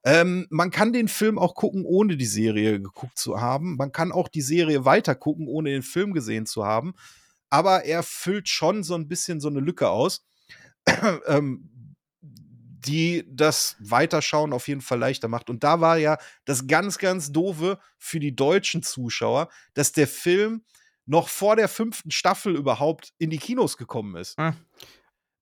Ähm, 0.05 0.47
man 0.51 0.71
kann 0.71 0.93
den 0.93 1.09
Film 1.09 1.39
auch 1.39 1.55
gucken, 1.55 1.85
ohne 1.85 2.17
die 2.17 2.27
Serie 2.27 2.81
geguckt 2.81 3.19
zu 3.19 3.41
haben. 3.41 3.77
Man 3.77 3.93
kann 3.93 4.13
auch 4.13 4.29
die 4.29 4.43
Serie 4.43 4.85
weiter 4.85 5.15
gucken, 5.15 5.49
ohne 5.49 5.71
den 5.71 5.83
Film 5.83 6.13
gesehen 6.13 6.47
zu 6.47 6.65
haben. 6.65 6.95
Aber 7.51 7.85
er 7.85 8.03
füllt 8.03 8.49
schon 8.49 8.83
so 8.83 8.95
ein 8.95 9.09
bisschen 9.09 9.41
so 9.41 9.49
eine 9.49 9.61
Lücke 9.61 9.89
aus, 9.89 10.27
ähm, 11.27 11.71
die 12.21 13.25
das 13.29 13.77
Weiterschauen 13.81 14.53
auf 14.53 14.69
jeden 14.69 14.81
Fall 14.81 14.99
leichter 14.99 15.29
macht. 15.29 15.51
Und 15.51 15.65
da 15.65 15.81
war 15.81 15.99
ja 15.99 16.17
das 16.45 16.67
ganz, 16.67 16.99
ganz 16.99 17.33
doofe 17.33 17.79
für 17.99 18.21
die 18.21 18.37
deutschen 18.37 18.83
Zuschauer, 18.83 19.49
dass 19.75 19.93
der 19.93 20.07
Film 20.07 20.63
noch 21.07 21.29
vor 21.29 21.57
der 21.57 21.69
fünften 21.69 22.11
Staffel 22.11 22.55
überhaupt 22.55 23.13
in 23.19 23.31
die 23.31 23.39
Kinos 23.39 23.77
gekommen 23.77 24.15
ist. 24.17 24.39
Ah. 24.39 24.55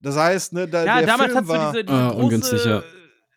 Das 0.00 0.16
heißt, 0.16 0.52
ne, 0.52 0.68
da, 0.68 0.84
Ja, 0.84 0.98
der 0.98 1.06
damals 1.06 1.32
Film 1.32 1.38
hast 1.40 1.48
du 1.48 1.52
war, 1.52 1.72
diese, 1.72 1.84
diese 1.84 1.96
Ah, 1.96 2.10
große, 2.10 2.22
ungünstig, 2.22 2.66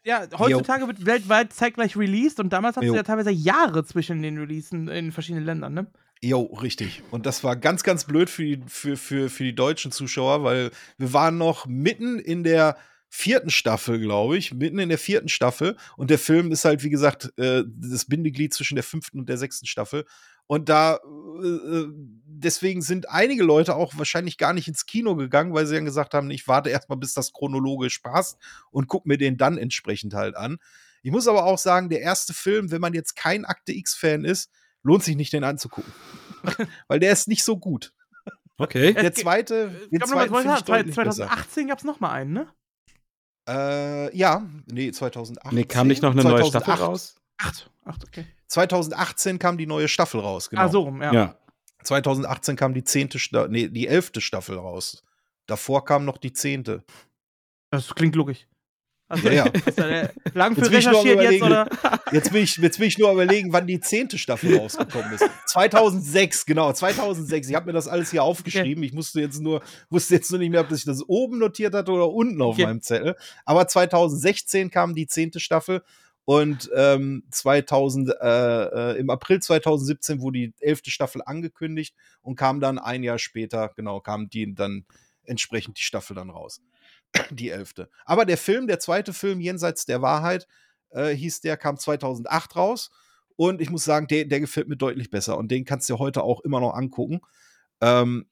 ja. 0.09 0.27
Heutzutage 0.38 0.88
wird 0.88 1.05
weltweit 1.05 1.53
zeitgleich 1.53 1.95
released 1.95 2.39
und 2.39 2.51
damals 2.51 2.75
Jo. 2.77 2.81
du 2.81 2.95
ja 2.95 3.03
teilweise 3.03 3.31
Jahre 3.31 3.85
zwischen 3.85 4.21
den 4.21 4.38
Releasen 4.38 4.88
in 4.88 5.11
verschiedenen 5.11 5.45
Ländern, 5.45 5.73
ne? 5.73 5.88
Jo, 6.21 6.41
richtig. 6.61 7.01
Und 7.11 7.25
das 7.25 7.43
war 7.43 7.55
ganz, 7.55 7.83
ganz 7.83 8.03
blöd 8.03 8.29
für 8.29 8.43
die, 8.43 8.61
für, 8.67 8.97
für, 8.97 9.29
für 9.29 9.43
die 9.43 9.55
deutschen 9.55 9.91
Zuschauer, 9.91 10.43
weil 10.43 10.71
wir 10.97 11.13
waren 11.13 11.38
noch 11.38 11.65
mitten 11.65 12.19
in 12.19 12.43
der 12.43 12.75
vierten 13.07 13.49
Staffel, 13.49 13.99
glaube 13.99 14.38
ich, 14.38 14.53
mitten 14.53 14.79
in 14.79 14.89
der 14.89 14.97
vierten 14.97 15.29
Staffel. 15.29 15.77
Und 15.95 16.09
der 16.09 16.19
Film 16.19 16.51
ist 16.51 16.65
halt, 16.65 16.83
wie 16.83 16.89
gesagt, 16.89 17.31
äh, 17.38 17.63
das 17.65 18.05
Bindeglied 18.05 18.53
zwischen 18.53 18.75
der 18.75 18.83
fünften 18.83 19.19
und 19.19 19.29
der 19.29 19.38
sechsten 19.38 19.65
Staffel. 19.65 20.05
Und 20.51 20.67
da, 20.67 20.95
äh, 20.95 21.47
äh, 21.47 21.87
deswegen 22.25 22.81
sind 22.81 23.07
einige 23.07 23.43
Leute 23.43 23.75
auch 23.75 23.95
wahrscheinlich 23.99 24.39
gar 24.39 24.51
nicht 24.51 24.67
ins 24.67 24.87
Kino 24.87 25.15
gegangen, 25.15 25.53
weil 25.53 25.67
sie 25.67 25.75
dann 25.75 25.85
gesagt 25.85 26.15
haben, 26.15 26.31
ich 26.31 26.47
warte 26.47 26.71
erstmal, 26.71 26.97
bis 26.97 27.13
das 27.13 27.33
chronologisch 27.33 27.99
passt 27.99 28.39
und 28.71 28.87
guck 28.87 29.05
mir 29.05 29.19
den 29.19 29.37
dann 29.37 29.59
entsprechend 29.59 30.15
halt 30.15 30.35
an. 30.35 30.57
Ich 31.03 31.11
muss 31.11 31.27
aber 31.27 31.43
auch 31.45 31.59
sagen, 31.59 31.89
der 31.89 32.01
erste 32.01 32.33
Film, 32.33 32.71
wenn 32.71 32.81
man 32.81 32.95
jetzt 32.95 33.15
kein 33.15 33.45
Akte 33.45 33.73
X-Fan 33.73 34.25
ist, 34.25 34.49
lohnt 34.81 35.03
sich 35.03 35.15
nicht, 35.15 35.31
den 35.33 35.43
anzugucken. 35.43 35.93
Weil 36.87 36.99
der 36.99 37.11
ist 37.11 37.27
nicht 37.27 37.43
so 37.43 37.55
gut. 37.57 37.93
Okay. 38.57 38.93
Der 38.93 39.13
zweite, 39.13 39.71
Ich 39.83 39.89
den 39.89 39.99
glaub, 39.99 40.09
zweiten 40.09 40.33
ich 40.33 40.41
zwei- 40.65 40.77
deutlich 40.77 40.95
besser. 40.95 41.27
2018 41.27 41.67
gab 41.67 41.77
es 41.77 41.83
noch 41.83 41.99
mal 41.99 42.09
einen, 42.11 42.33
ne? 42.33 42.47
Äh, 43.47 44.17
ja, 44.17 44.49
nee, 44.65 44.91
2018. 44.91 45.55
Nee, 45.55 45.65
kam 45.65 45.87
nicht 45.87 46.01
noch 46.01 46.11
eine 46.13 46.23
neue 46.23 46.41
2008. 46.41 46.63
Staffel 46.63 46.83
raus? 46.83 47.15
Acht. 47.37 47.69
Acht, 47.85 48.03
okay. 48.03 48.25
2018 48.49 49.39
kam 49.39 49.57
die 49.57 49.67
neue 49.67 49.87
Staffel 49.87 50.19
raus, 50.19 50.49
genau. 50.49 50.63
Ah, 50.63 50.69
so 50.69 50.81
rum, 50.81 51.01
ja. 51.01 51.13
Ja. 51.13 51.35
2018 51.83 52.55
kam 52.57 52.73
die 52.73 52.83
zehnte, 52.83 53.19
Sta 53.19 53.47
nee, 53.47 53.69
die 53.69 53.87
elfte 53.87 54.19
Staffel 54.21 54.57
raus. 54.57 55.03
Davor 55.47 55.85
kam 55.85 56.03
noch 56.05 56.17
die 56.17 56.33
zehnte. 56.33 56.83
Das 57.71 57.95
klingt 57.95 58.15
logisch. 58.15 58.47
Also, 59.07 59.27
Ja, 59.29 59.45
ja. 59.45 59.45
Ist 59.65 60.35
lang 60.35 60.55
für 60.55 60.61
Jetzt 60.61 60.71
recherchiert 60.71 61.21
jetzt, 61.21 61.37
Überlegen. 61.37 61.43
oder? 61.45 61.69
Jetzt 62.11 62.33
will 62.33 62.41
ich, 62.43 62.55
jetzt 62.57 62.79
will 62.79 62.87
ich 62.87 62.97
nur 62.97 63.11
überlegen, 63.11 63.53
wann 63.53 63.67
die 63.67 63.79
zehnte 63.79 64.17
Staffel 64.17 64.57
rausgekommen 64.57 65.13
ist. 65.13 65.23
2006, 65.45 66.45
genau, 66.47 66.73
2006. 66.73 67.49
Ich 67.49 67.55
habe 67.55 67.67
mir 67.67 67.73
das 67.73 67.87
alles 67.87 68.09
hier 68.09 68.23
aufgeschrieben. 68.23 68.83
Ich 68.83 68.93
musste 68.93 69.21
jetzt 69.21 69.39
nur, 69.39 69.61
wusste 69.91 70.15
jetzt 70.15 70.31
nur 70.31 70.39
nicht 70.39 70.49
mehr, 70.49 70.61
ob 70.61 70.71
ich 70.71 70.85
das 70.85 71.03
oben 71.07 71.37
notiert 71.37 71.75
hatte 71.75 71.91
oder 71.91 72.09
unten 72.09 72.41
auf 72.41 72.55
Okay. 72.55 72.65
meinem 72.65 72.81
Zettel. 72.81 73.15
Aber 73.45 73.67
2016 73.67 74.71
kam 74.71 74.95
die 74.95 75.05
zehnte 75.05 75.39
Staffel 75.39 75.83
und 76.30 76.69
ähm, 76.75 77.24
2000, 77.32 78.11
äh, 78.22 78.91
äh, 78.91 78.99
im 78.99 79.09
April 79.09 79.41
2017 79.41 80.22
wurde 80.22 80.38
die 80.38 80.53
elfte 80.59 80.91
Staffel 80.91 81.24
angekündigt 81.25 81.95
und 82.22 82.35
kam 82.35 82.59
dann 82.59 82.77
ein 82.77 83.01
Jahr 83.01 83.17
später, 83.17 83.74
genau, 83.75 83.99
kam 83.99 84.30
die 84.30 84.53
dann 84.53 84.85
entsprechend 85.24 85.80
die 85.80 85.82
Staffel 85.82 86.16
dann 86.16 86.30
raus. 86.30 86.61
Die 87.32 87.49
elfte. 87.49 87.90
Aber 88.06 88.25
der 88.25 88.38
Film, 88.38 88.67
der 88.67 88.77
zweite 88.80 89.11
Film, 89.11 89.41
Jenseits 89.41 89.88
der 89.88 90.03
Wahrheit, 90.03 90.48
äh, 90.91 91.16
hieß 91.16 91.41
der, 91.41 91.58
kam 91.58 91.80
2008 91.80 92.56
raus. 92.56 92.91
Und 93.35 93.59
ich 93.59 93.72
muss 93.72 93.83
sagen, 93.83 94.06
der, 94.06 94.25
der 94.25 94.40
gefällt 94.40 94.67
mir 94.67 94.77
deutlich 94.77 95.09
besser. 95.09 95.35
Und 95.35 95.49
den 95.49 95.66
kannst 95.66 95.90
du 95.90 95.95
dir 95.95 95.99
heute 95.99 96.22
auch 96.22 96.41
immer 96.41 96.59
noch 96.59 96.75
angucken. 96.75 97.22
Ähm, 97.82 98.30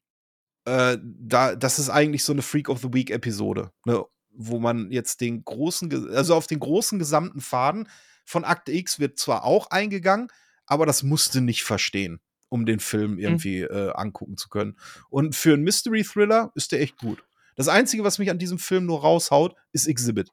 äh, 0.66 1.00
da, 1.02 1.56
das 1.56 1.80
ist 1.80 1.90
eigentlich 1.90 2.24
so 2.24 2.34
eine 2.34 2.44
Freak 2.44 2.70
of 2.70 2.80
the 2.80 2.94
Week-Episode, 2.94 3.72
ne? 3.86 4.06
Wo 4.38 4.60
man 4.60 4.92
jetzt 4.92 5.22
den 5.22 5.44
großen, 5.44 6.14
also 6.16 6.36
auf 6.36 6.48
den 6.48 6.60
großen 6.60 7.00
gesamten 7.00 7.42
Faden 7.42 7.90
von 8.26 8.44
Akte 8.46 8.72
X 8.72 9.00
wird 9.00 9.18
zwar 9.18 9.44
auch 9.44 9.70
eingegangen, 9.72 10.28
aber 10.66 10.86
das 10.86 11.04
musste 11.04 11.42
nicht 11.42 11.64
verstehen, 11.64 12.20
um 12.50 12.66
den 12.66 12.80
Film 12.80 13.18
irgendwie 13.20 13.62
äh, 13.62 13.92
angucken 13.94 14.38
zu 14.38 14.50
können. 14.50 14.78
Und 15.10 15.36
für 15.36 15.54
einen 15.54 15.64
Mystery-Thriller 15.64 16.52
ist 16.56 16.72
der 16.72 16.82
echt 16.82 16.98
gut. 16.98 17.24
Das 17.56 17.68
Einzige, 17.68 18.04
was 18.04 18.20
mich 18.20 18.30
an 18.30 18.38
diesem 18.38 18.60
Film 18.60 18.86
nur 18.86 19.02
raushaut, 19.02 19.56
ist 19.72 19.88
Exhibit. 19.88 20.30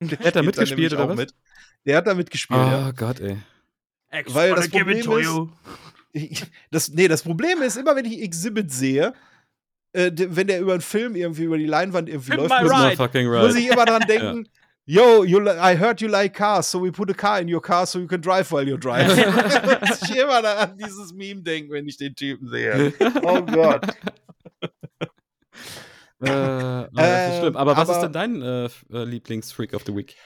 Der 0.00 0.18
Hat 0.20 0.34
spielt 0.34 0.46
mitgespielt 0.46 0.92
oder 0.94 1.08
was? 1.10 1.16
Mit. 1.16 1.34
Der 1.84 1.96
hat 1.98 2.06
da 2.06 2.14
mitgespielt, 2.14 2.58
ja. 2.60 2.88
Oh 2.88 2.92
Gott, 2.94 3.20
ey. 3.20 3.36
Weil 4.34 4.50
das 4.54 4.66
Problem 4.70 4.96
ist- 4.98 5.04
Das, 6.70 6.88
nee, 6.90 7.08
das 7.08 7.22
Problem 7.22 7.62
ist, 7.62 7.76
immer 7.76 7.96
wenn 7.96 8.04
ich 8.04 8.20
Exhibit 8.22 8.70
sehe, 8.70 9.14
äh, 9.92 10.10
wenn 10.14 10.46
der 10.46 10.60
über 10.60 10.72
einen 10.72 10.80
Film 10.82 11.14
irgendwie 11.16 11.44
über 11.44 11.58
die 11.58 11.66
Leinwand 11.66 12.08
irgendwie 12.08 12.30
Pimp 12.30 12.48
läuft, 12.48 12.62
my 13.12 13.24
muss, 13.24 13.42
muss 13.46 13.54
ich 13.56 13.68
immer 13.70 13.84
dran 13.84 14.02
denken, 14.08 14.48
yo, 14.84 15.22
you, 15.24 15.40
I 15.40 15.76
heard 15.78 16.00
you 16.00 16.08
like 16.08 16.34
cars, 16.34 16.70
so 16.70 16.82
we 16.82 16.90
put 16.90 17.10
a 17.10 17.14
car 17.14 17.40
in 17.40 17.52
your 17.52 17.60
car 17.62 17.86
so 17.86 17.98
you 17.98 18.06
can 18.06 18.20
drive 18.20 18.50
while 18.50 18.66
you 18.68 18.76
drive. 18.76 19.06
muss 19.88 20.02
ich 20.02 20.16
immer 20.16 20.42
da 20.42 20.54
an 20.54 20.76
dieses 20.78 21.12
Meme 21.12 21.42
denken, 21.42 21.70
wenn 21.72 21.86
ich 21.86 21.96
den 21.96 22.14
Typen 22.14 22.48
sehe. 22.48 22.92
Oh 23.22 23.42
Gott. 23.42 23.86
Äh, 26.20 26.28
oh, 26.30 26.86
das 26.92 27.28
ist 27.28 27.36
Äh, 27.36 27.40
schlimm. 27.40 27.56
Aber 27.56 27.76
was 27.76 27.88
aber- 27.88 27.98
ist 27.98 28.02
denn 28.02 28.12
dein 28.12 28.42
äh, 28.42 28.64
äh, 28.92 29.04
Lieblingsfreak 29.04 29.74
of 29.74 29.82
the 29.86 29.94
Week? 29.94 30.16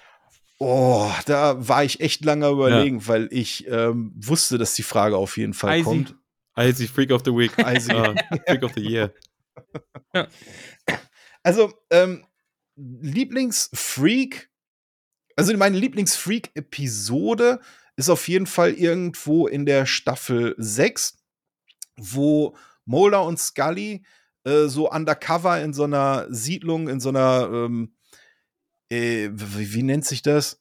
Oh, 0.58 1.10
da 1.26 1.68
war 1.68 1.84
ich 1.84 2.00
echt 2.00 2.24
lange 2.24 2.48
überlegen, 2.48 3.06
weil 3.06 3.28
ich 3.30 3.66
ähm, 3.68 4.12
wusste, 4.16 4.56
dass 4.56 4.74
die 4.74 4.82
Frage 4.82 5.16
auf 5.16 5.36
jeden 5.36 5.52
Fall 5.54 5.70
Eisi. 5.70 5.84
kommt. 5.84 6.14
Icy 6.58 6.86
Freak 6.88 7.10
of 7.10 7.20
the 7.26 7.32
Week. 7.32 7.52
Eisi. 7.62 7.92
Ah, 7.92 8.14
Freak 8.46 8.62
of 8.62 8.72
the 8.74 8.80
Year. 8.80 9.12
Also, 11.42 11.72
ähm, 11.90 12.26
Lieblingsfreak, 12.76 14.50
also 15.36 15.56
meine 15.56 15.78
Lieblingsfreak-Episode 15.78 17.60
ist 17.96 18.10
auf 18.10 18.26
jeden 18.28 18.46
Fall 18.46 18.72
irgendwo 18.72 19.46
in 19.46 19.64
der 19.64 19.86
Staffel 19.86 20.56
6, 20.58 21.18
wo 21.96 22.56
Mulder 22.84 23.22
und 23.24 23.38
Scully 23.38 24.04
äh, 24.44 24.66
so 24.66 24.90
undercover 24.90 25.60
in 25.60 25.72
so 25.72 25.84
einer 25.84 26.26
Siedlung, 26.30 26.88
in 26.88 27.00
so 27.00 27.08
einer, 27.08 27.48
ähm, 27.52 27.94
äh, 28.90 29.30
wie, 29.32 29.72
wie 29.72 29.82
nennt 29.82 30.04
sich 30.04 30.22
das? 30.22 30.60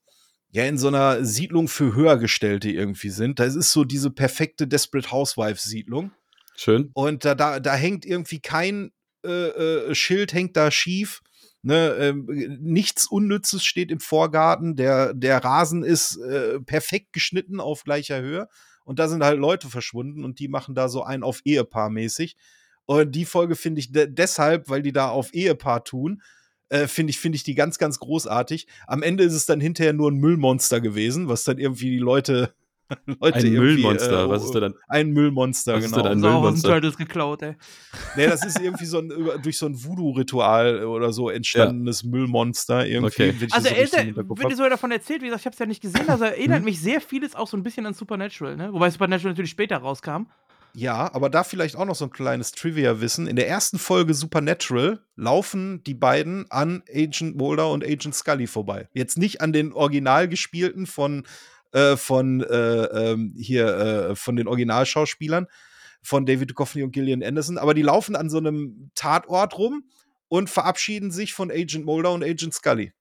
Ja, 0.51 0.65
in 0.65 0.77
so 0.77 0.87
einer 0.87 1.25
Siedlung 1.25 1.67
für 1.67 1.93
Höhergestellte 1.93 2.69
irgendwie 2.69 3.09
sind. 3.09 3.39
Das 3.39 3.55
ist 3.55 3.71
so 3.71 3.83
diese 3.83 4.09
perfekte 4.09 4.67
Desperate 4.67 5.11
Housewives-Siedlung. 5.11 6.11
Schön. 6.55 6.91
Und 6.93 7.25
da, 7.25 7.35
da, 7.35 7.59
da 7.59 7.73
hängt 7.75 8.05
irgendwie 8.05 8.39
kein 8.39 8.91
Schild, 9.93 10.33
hängt 10.33 10.57
da 10.57 10.71
schief. 10.71 11.21
Ne, 11.61 11.95
ähm, 11.99 12.27
nichts 12.61 13.07
Unnützes 13.07 13.65
steht 13.65 13.89
im 13.89 13.99
Vorgarten. 13.99 14.75
Der, 14.75 15.15
der 15.15 15.43
Rasen 15.43 15.83
ist 15.83 16.17
äh, 16.17 16.59
perfekt 16.59 17.11
geschnitten 17.11 17.59
auf 17.59 17.83
gleicher 17.83 18.21
Höhe. 18.21 18.47
Und 18.83 18.99
da 18.99 19.07
sind 19.07 19.23
halt 19.23 19.39
Leute 19.39 19.67
verschwunden 19.67 20.23
und 20.23 20.39
die 20.39 20.47
machen 20.47 20.75
da 20.75 20.89
so 20.89 21.03
ein 21.03 21.23
auf 21.23 21.41
Ehepaar 21.43 21.89
mäßig. 21.89 22.37
Und 22.85 23.15
die 23.15 23.25
Folge 23.25 23.55
finde 23.55 23.79
ich 23.79 23.91
de 23.91 24.07
deshalb, 24.07 24.69
weil 24.69 24.83
die 24.83 24.91
da 24.91 25.09
auf 25.09 25.33
Ehepaar 25.33 25.83
tun, 25.83 26.21
äh, 26.69 26.87
finde 26.87 27.09
ich, 27.09 27.19
finde 27.19 27.35
ich 27.35 27.43
die 27.43 27.55
ganz, 27.55 27.77
ganz 27.77 27.99
großartig. 27.99 28.67
Am 28.85 29.01
Ende 29.01 29.23
ist 29.23 29.33
es 29.33 29.45
dann 29.45 29.59
hinterher 29.59 29.93
nur 29.93 30.11
ein 30.11 30.17
Müllmonster 30.17 30.81
gewesen, 30.81 31.27
was 31.27 31.43
dann 31.43 31.57
irgendwie 31.57 31.89
die 31.89 31.97
Leute. 31.97 32.53
Leute 33.19 33.37
Ein 33.39 33.53
Müllmonster. 33.53 34.25
äh, 34.25 34.29
Was 34.29 34.43
ist 34.43 34.53
da 34.53 34.59
dann? 34.59 34.73
Ein 34.87 35.09
Müllmonster, 35.11 35.75
Was 35.75 35.85
ist 35.85 35.91
genau. 35.91 36.03
denn 36.03 36.11
ein 36.13 36.19
So 36.19 36.27
aus 36.27 36.31
den 36.33 36.41
Müllmonster? 36.41 36.69
Turtles 36.69 36.97
geklaut, 36.97 37.41
ey. 37.41 37.55
Nee, 38.15 38.27
das 38.27 38.45
ist 38.45 38.59
irgendwie 38.59 38.85
so 38.85 38.99
ein, 38.99 39.11
durch 39.41 39.57
so 39.57 39.65
ein 39.65 39.83
Voodoo-Ritual 39.83 40.85
oder 40.85 41.11
so 41.11 41.29
entstandenes 41.29 42.03
Müllmonster 42.03 42.85
irgendwie. 42.85 43.29
Okay. 43.29 43.47
Also 43.51 43.69
er 43.69 43.75
so 43.75 43.81
ist 43.81 43.93
ja, 43.95 44.01
Hinterkopf 44.01 44.39
wird 44.39 44.51
sogar 44.55 44.69
davon 44.69 44.91
erzählt, 44.91 45.21
wie 45.21 45.25
gesagt, 45.25 45.41
ich 45.41 45.45
habe 45.47 45.53
es 45.53 45.59
ja 45.59 45.65
nicht 45.65 45.81
gesehen, 45.81 46.07
also 46.09 46.23
er 46.25 46.31
erinnert 46.37 46.59
Mhm. 46.59 46.65
mich 46.65 46.79
sehr 46.81 47.01
vieles 47.01 47.35
auch 47.35 47.47
so 47.47 47.57
ein 47.57 47.63
bisschen 47.63 47.85
an 47.85 47.93
Supernatural, 47.93 48.55
ne? 48.55 48.71
Wobei 48.71 48.89
Supernatural 48.89 49.31
natürlich 49.33 49.51
später 49.51 49.77
rauskam. 49.77 50.27
Ja, 50.77 51.09
aber 51.13 51.29
da 51.29 51.45
vielleicht 51.45 51.77
auch 51.77 51.85
noch 51.85 51.95
so 51.95 52.03
ein 52.03 52.11
kleines 52.11 52.51
Trivia-Wissen. 52.51 53.27
In 53.27 53.37
der 53.37 53.47
ersten 53.47 53.79
Folge 53.79 54.13
Supernatural 54.13 54.99
laufen 55.15 55.81
die 55.85 55.93
beiden 55.93 56.51
an 56.51 56.83
Agent 56.93 57.37
Mulder 57.37 57.71
und 57.71 57.83
Agent 57.85 58.13
Scully 58.13 58.45
vorbei. 58.45 58.89
Jetzt 58.93 59.17
nicht 59.17 59.39
an 59.39 59.53
den 59.53 59.71
original 59.71 60.27
gespielten 60.27 60.85
von, 60.85 61.23
äh, 61.75 61.97
von 61.97 62.41
äh, 62.41 62.83
ähm, 62.85 63.33
hier, 63.37 63.67
äh, 63.67 64.15
von 64.15 64.35
den 64.35 64.47
Originalschauspielern 64.47 65.47
von 66.01 66.25
David 66.25 66.51
Duchovny 66.51 66.83
und 66.83 66.91
Gillian 66.91 67.23
Anderson, 67.23 67.57
aber 67.57 67.73
die 67.73 67.81
laufen 67.81 68.15
an 68.15 68.29
so 68.29 68.37
einem 68.37 68.91
Tatort 68.95 69.57
rum 69.57 69.83
und 70.27 70.49
verabschieden 70.49 71.11
sich 71.11 71.33
von 71.33 71.51
Agent 71.51 71.85
Mulder 71.85 72.11
und 72.13 72.23
Agent 72.23 72.53
Scully. 72.53 72.93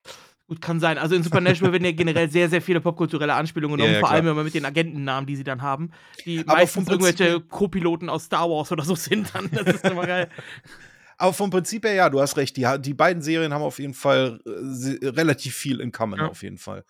Gut, 0.47 0.61
kann 0.61 0.81
sein. 0.81 0.99
Also 0.99 1.15
in 1.15 1.23
Supernatural 1.23 1.73
werden 1.73 1.85
ja 1.85 1.93
generell 1.93 2.31
sehr, 2.31 2.51
sehr 2.51 2.61
viele 2.61 2.81
popkulturelle 2.81 3.33
Anspielungen 3.35 3.77
genommen, 3.77 3.93
Ja, 3.93 4.01
ja, 4.01 4.07
vor 4.07 4.11
allem 4.11 4.27
immer 4.27 4.45
mit 4.45 4.55
den 4.55 4.65
Agentennamen, 4.65 5.27
die 5.27 5.37
sie 5.37 5.45
dann 5.45 5.63
haben, 5.63 5.91
die 6.25 6.41
Aber 6.41 6.55
meistens 6.55 6.89
irgendwelche 6.89 7.41
Co-Piloten 7.41 8.09
aus 8.09 8.25
Star 8.25 8.49
Wars 8.51 8.73
oder 8.73 8.85
so 8.85 8.95
sind 8.95 9.35
dann. 9.35 9.51
Das 9.53 9.67
ist 9.75 9.85
immer 9.85 10.07
geil. 10.07 10.29
Aber 11.17 11.33
vom 11.33 11.51
Prinzip 11.51 11.85
her, 11.85 11.95
ja, 11.95 12.11
du 12.11 12.21
hast 12.21 12.37
recht. 12.37 12.57
Die, 12.57 12.67
die 12.81 12.95
beiden 12.95 13.23
Serien 13.23 13.55
haben 13.55 13.63
auf 13.63 13.79
jeden 13.79 13.95
Fall 13.95 14.41
äh, 14.45 15.07
relativ 15.07 15.55
viel 15.55 15.81
in 15.81 15.93
common, 15.93 16.19
Ja. 16.19 16.27
auf 16.29 16.43
jeden 16.43 16.59
Fall. 16.59 16.85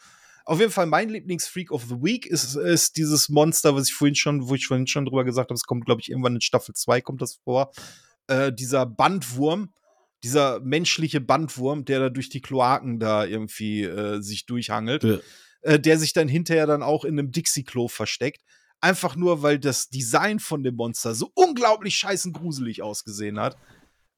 Auf 0.47 0.61
jeden 0.61 0.71
Fall, 0.73 0.87
mein 0.87 1.09
Lieblingsfreak 1.09 1.71
of 1.71 1.85
the 1.89 1.97
Week 2.03 2.27
ist, 2.27 2.55
ist 2.55 2.97
dieses 2.99 3.29
Monster, 3.31 3.75
was 3.75 3.89
ich 3.89 3.95
vorhin 3.95 4.15
schon, 4.15 4.47
wo 4.49 4.55
ich 4.55 4.67
vorhin 4.67 4.87
schon 4.87 5.07
drüber 5.07 5.25
gesagt 5.25 5.49
habe, 5.51 5.55
es 5.55 5.65
kommt, 5.65 5.87
glaube 5.87 6.03
ich, 6.03 6.11
irgendwann 6.11 6.35
in 6.35 6.41
Staffel 6.43 6.75
2 6.75 7.01
kommt 7.01 7.23
das 7.23 7.37
vor. 7.45 7.73
Äh, 8.27 8.53
dieser 8.53 8.85
Bandwurm, 8.85 9.73
dieser 10.23 10.61
menschliche 10.61 11.21
Bandwurm, 11.21 11.85
der 11.87 12.01
da 12.01 12.09
durch 12.11 12.29
die 12.29 12.41
Kloaken 12.43 12.99
da 13.01 13.25
irgendwie 13.25 13.85
äh, 13.85 14.21
sich 14.21 14.45
durchhangelt, 14.45 15.03
Ja. 15.05 15.19
äh, 15.63 15.81
der 15.81 15.99
sich 15.99 16.13
dann 16.13 16.29
hinterher 16.29 16.67
dann 16.67 16.83
auch 16.83 17.05
in 17.05 17.19
einem 17.19 17.31
Dixie-Klo 17.31 17.89
versteckt. 17.89 18.43
Einfach 18.81 19.17
nur, 19.17 19.43
weil 19.43 19.59
das 19.59 19.89
Design 19.89 20.41
von 20.41 20.63
dem 20.63 20.75
Monster 20.77 21.15
so 21.15 21.31
unglaublich 21.35 21.97
scheißen 21.97 22.35
gruselig 22.35 22.83
ausgesehen 22.83 23.41
hat. 23.41 23.57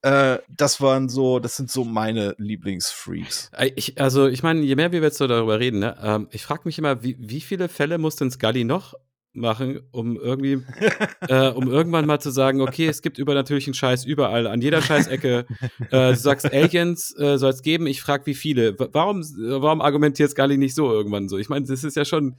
Äh, 0.02 0.38
das 0.48 0.80
waren 0.80 1.08
so, 1.08 1.38
das 1.38 1.56
sind 1.56 1.70
so 1.70 1.84
meine 1.84 2.34
Lieblingsfreaks. 2.38 3.50
Äh, 3.56 3.72
Ich, 3.76 4.00
also, 4.00 4.26
ich 4.26 4.42
meine, 4.42 4.60
je 4.60 4.76
mehr 4.76 4.92
wir 4.92 5.00
jetzt 5.00 5.18
so 5.18 5.26
darüber 5.26 5.58
reden, 5.58 5.80
ne, 5.80 5.96
ähm, 6.02 6.28
ich 6.30 6.42
frage 6.44 6.62
mich 6.64 6.78
immer, 6.78 7.02
wie, 7.02 7.16
wie 7.18 7.40
viele 7.40 7.68
Fälle 7.68 7.98
muss 7.98 8.16
denn 8.16 8.30
Scully 8.30 8.64
noch 8.64 8.94
machen, 9.32 9.80
um 9.90 10.16
irgendwie, 10.16 10.62
äh, 11.28 11.48
um 11.48 11.68
irgendwann 11.68 12.06
mal 12.06 12.20
zu 12.20 12.30
sagen, 12.30 12.60
okay, 12.60 12.86
es 12.86 13.02
gibt 13.02 13.18
übernatürlichen 13.18 13.74
Scheiß 13.74 14.04
überall, 14.04 14.46
an 14.46 14.62
jeder 14.62 14.80
Scheißecke. 14.82 15.46
äh, 15.90 16.10
du 16.10 16.16
sagst, 16.16 16.52
Aliens 16.52 17.14
äh, 17.18 17.36
soll 17.38 17.50
es 17.50 17.62
geben, 17.62 17.86
ich 17.86 18.00
frage, 18.00 18.26
wie 18.26 18.34
viele. 18.34 18.78
W 18.78 18.88
warum, 18.92 19.22
warum 19.22 19.80
argumentiert 19.80 20.30
Scully 20.30 20.56
nicht 20.56 20.74
so 20.74 20.90
irgendwann 20.90 21.28
so? 21.28 21.38
Ich 21.38 21.48
meine, 21.48 21.66
das 21.66 21.84
ist 21.84 21.96
ja 21.96 22.04
schon, 22.04 22.36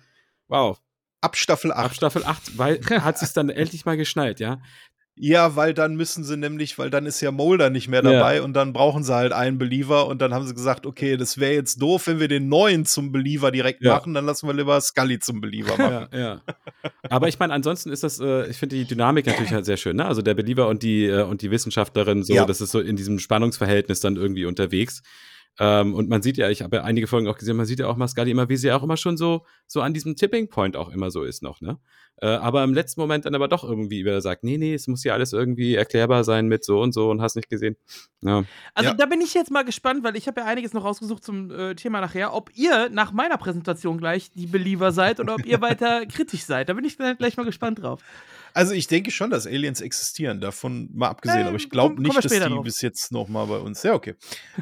wow, 0.48 0.80
Ab 1.20 1.36
Staffel 1.36 1.72
8. 1.72 1.78
ab 1.86 1.96
Staffel 1.96 2.24
8, 2.24 2.58
weil 2.60 2.80
hat 3.02 3.18
sich 3.18 3.34
dann 3.34 3.50
endlich 3.50 3.86
mal 3.86 3.98
geschnallt, 3.98 4.40
ja? 4.40 4.62
Ja, 5.20 5.56
weil 5.56 5.74
dann 5.74 5.96
müssen 5.96 6.24
sie 6.24 6.38
nämlich, 6.38 6.78
weil 6.78 6.90
dann 6.92 7.08
ist 7.08 7.22
ja 7.22 7.32
Mulder 7.32 7.70
nicht 7.72 7.88
mehr 7.88 8.04
Ja. 8.04 8.12
dabei 8.12 8.42
und 8.44 8.54
dann 8.54 8.72
brauchen 8.72 9.04
sie 9.04 9.16
halt 9.16 9.34
einen 9.34 9.58
Believer 9.58 10.06
und 10.08 10.22
dann 10.22 10.34
haben 10.34 10.46
sie 10.46 10.54
gesagt, 10.54 10.86
okay, 10.86 11.18
das 11.18 11.40
wäre 11.40 11.54
jetzt 11.54 11.82
doof, 11.82 12.06
wenn 12.06 12.20
wir 12.20 12.28
den 12.28 12.50
neuen 12.50 12.86
zum 12.86 13.12
Believer 13.12 13.50
direkt 13.52 13.82
Ja. 13.84 13.96
machen, 13.96 14.14
dann 14.14 14.26
lassen 14.28 14.46
wir 14.48 14.54
lieber 14.54 14.80
Scully 14.80 15.18
zum 15.20 15.42
Believer 15.42 15.76
machen. 15.78 16.08
Ja, 16.12 16.20
ja. 16.20 16.42
Aber 17.10 17.28
ich 17.28 17.40
meine, 17.40 17.54
ansonsten 17.54 17.92
ist 17.92 18.04
das, 18.04 18.20
äh, 18.20 18.48
ich 18.48 18.58
finde 18.58 18.76
die 18.76 18.86
Dynamik 18.86 19.26
natürlich 19.26 19.52
halt 19.52 19.66
sehr 19.66 19.78
schön, 19.78 19.96
ne? 19.96 20.06
Also 20.06 20.22
der 20.22 20.36
Believer 20.36 20.68
und 20.68 20.84
die, 20.84 21.06
äh, 21.06 21.24
und 21.24 21.42
die 21.42 21.50
Wissenschaftlerin, 21.50 22.24
so, 22.24 22.34
Ja. 22.36 22.46
das 22.46 22.62
ist 22.62 22.72
so 22.72 22.80
in 22.80 22.96
diesem 22.96 23.18
Spannungsverhältnis 23.18 24.00
dann 24.00 24.18
irgendwie 24.18 24.46
unterwegs. 24.46 25.02
Ähm, 25.60 25.94
und 25.96 26.08
man 26.10 26.22
sieht 26.22 26.38
ja, 26.38 26.50
ich 26.50 26.62
habe 26.62 26.78
ja 26.78 26.84
einige 26.84 27.08
Folgen 27.08 27.28
auch 27.28 27.38
gesehen, 27.38 27.58
man 27.58 27.66
sieht 27.66 27.80
ja 27.80 27.88
auch 27.88 27.96
mal 27.98 28.08
Scully 28.08 28.32
immer, 28.32 28.48
wie 28.50 28.58
sie 28.58 28.72
auch 28.72 28.84
immer 28.84 28.98
schon 28.98 29.18
so, 29.18 29.46
so 29.66 29.82
an 29.82 29.94
diesem 29.94 30.16
Tipping 30.16 30.50
Point 30.50 30.76
auch 30.76 30.90
immer 30.90 31.10
so 31.10 31.24
ist 31.24 31.42
noch, 31.42 31.62
ne? 31.62 31.80
Äh, 32.20 32.28
aber 32.28 32.64
im 32.64 32.74
letzten 32.74 33.00
Moment 33.00 33.26
dann 33.26 33.36
aber 33.36 33.48
doch 33.48 33.64
irgendwie 33.64 34.04
wieder 34.04 34.22
sagt, 34.22 34.44
nee, 34.44 34.58
nee, 34.58 34.74
es 34.74 34.88
muss 34.88 35.04
ja 35.04 35.14
alles 35.14 35.34
irgendwie 35.34 35.76
erklärbar 35.76 36.24
sein 36.24 36.48
mit 36.48 36.64
so 36.66 36.82
und 36.82 36.92
so 36.92 37.12
und 37.12 37.22
hast 37.22 37.36
nicht 37.36 37.48
gesehen. 37.50 37.76
Ja. 38.22 38.44
Also 38.74 38.90
Ja. 38.90 38.96
da 38.96 39.06
bin 39.06 39.22
ich 39.22 39.36
jetzt 39.36 39.52
mal 39.52 39.64
gespannt, 39.64 40.04
weil 40.04 40.16
ich 40.16 40.28
habe 40.28 40.42
ja 40.42 40.48
einiges 40.48 40.74
noch 40.74 40.84
rausgesucht 40.84 41.24
zum 41.24 41.52
äh, 41.52 41.76
Thema 41.76 42.02
nachher, 42.02 42.34
ob 42.34 42.50
ihr 42.56 42.90
nach 42.90 43.12
meiner 43.12 43.38
Präsentation 43.38 44.00
gleich 44.00 44.32
die 44.32 44.48
Believer 44.48 44.92
seid 44.92 45.20
oder 45.20 45.36
ob 45.36 45.46
ihr 45.46 45.62
weiter 45.62 46.06
kritisch 46.08 46.44
seid. 46.44 46.70
Da 46.70 46.74
bin 46.74 46.86
ich 46.86 46.98
gleich 46.98 47.38
mal 47.38 47.46
gespannt 47.46 47.84
drauf. 47.84 48.02
Also 48.58 48.74
ich 48.74 48.88
denke 48.88 49.12
schon, 49.12 49.30
dass 49.30 49.46
Aliens 49.46 49.82
existieren, 49.82 50.42
davon 50.42 50.90
mal 50.94 51.10
abgesehen, 51.10 51.42
Ähm, 51.42 51.48
aber 51.48 51.58
ich 51.58 51.70
glaube 51.70 51.96
kommen 51.96 52.06
wir 52.06 52.14
nicht, 52.14 52.26
dass 52.26 52.32
die 52.32 52.40
drauf. 52.40 52.64
bis 52.64 52.82
jetzt 52.82 53.12
noch 53.12 53.28
mal 53.28 53.46
bei 53.46 53.60
uns. 53.60 53.84
Ja, 53.84 53.94
okay. 53.94 54.16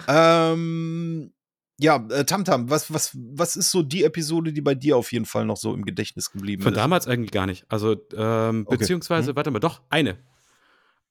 ähm, 0.08 1.32
ja, 1.78 2.06
äh, 2.10 2.26
Tamtam, 2.26 2.70
was, 2.70 2.94
was, 2.94 3.12
was 3.16 3.56
ist 3.56 3.72
so 3.72 3.84
die 3.84 4.04
Episode, 4.04 4.54
die 4.54 4.62
bei 4.62 4.76
dir 4.76 4.96
auf 4.98 5.12
jeden 5.12 5.26
Fall 5.26 5.46
noch 5.46 5.58
so 5.58 5.74
im 5.74 5.84
Gedächtnis 5.86 6.32
geblieben 6.32 6.64
Von 6.64 6.74
ist? 6.74 6.78
damals 6.78 7.08
eigentlich 7.08 7.32
gar 7.32 7.46
nicht. 7.46 7.66
Also, 7.70 7.96
ähm, 8.16 8.64
Okay. 8.68 8.78
beziehungsweise, 8.78 9.36
warte 9.36 9.52
mal, 9.52 9.60
doch, 9.60 9.82
eine. 9.90 10.18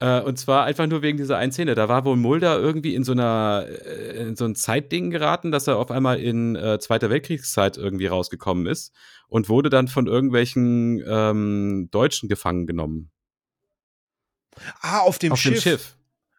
Äh, 0.00 0.20
und 0.20 0.38
zwar 0.38 0.64
einfach 0.64 0.86
nur 0.86 1.02
wegen 1.02 1.18
dieser 1.18 1.38
einen 1.38 1.52
Szene. 1.52 1.74
Da 1.74 1.88
war 1.88 2.04
wohl 2.04 2.16
Mulder 2.16 2.58
irgendwie 2.58 2.94
in 2.94 3.04
so 3.04 3.12
einer 3.12 3.66
äh, 3.68 4.26
in 4.28 4.36
so 4.36 4.44
ein 4.44 4.54
Zeitding 4.56 5.10
geraten, 5.10 5.52
dass 5.52 5.66
er 5.66 5.78
auf 5.78 5.90
einmal 5.90 6.18
in 6.20 6.56
äh, 6.56 6.78
Zweiter 6.80 7.10
Weltkriegszeit 7.10 7.76
irgendwie 7.76 8.06
rausgekommen 8.06 8.66
ist 8.66 8.92
und 9.28 9.48
wurde 9.48 9.70
dann 9.70 9.88
von 9.88 10.06
irgendwelchen 10.06 11.02
ähm, 11.06 11.88
Deutschen 11.90 12.28
gefangen 12.28 12.66
genommen. 12.66 13.10
Ah, 14.80 15.00
auf 15.00 15.18
dem 15.18 15.32
auf 15.32 15.38
Schiff. 15.40 15.54
dem 15.54 15.60
Schiff. 15.60 15.96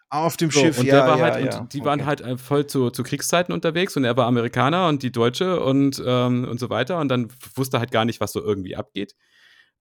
Ah, 0.10 0.26
auf 0.26 0.38
dem 0.38 0.52
So, 0.52 0.60
Schiff, 0.60 0.78
und 0.78 0.86
ja, 0.86 0.96
der 0.98 1.08
war 1.08 1.18
ja, 1.18 1.24
halt, 1.24 1.46
ja. 1.54 1.60
und 1.60 1.74
die 1.74 1.80
Okay. 1.80 1.86
waren 1.88 2.06
halt 2.06 2.22
äh, 2.22 2.38
voll 2.38 2.68
zu, 2.68 2.90
zu 2.92 3.04
Kriegszeiten 3.04 3.54
unterwegs 3.54 3.98
und 3.98 4.04
er 4.04 4.16
war 4.16 4.28
Amerikaner 4.28 4.88
und 4.88 5.02
die 5.04 5.12
Deutsche 5.12 5.60
und, 5.62 6.02
ähm, 6.06 6.46
und 6.46 6.60
so 6.60 6.70
weiter 6.70 7.00
und 7.00 7.10
dann 7.10 7.30
wusste 7.56 7.80
halt 7.80 7.92
gar 7.92 8.06
nicht, 8.06 8.22
was 8.22 8.32
so 8.32 8.42
irgendwie 8.42 8.76
abgeht. 8.76 9.16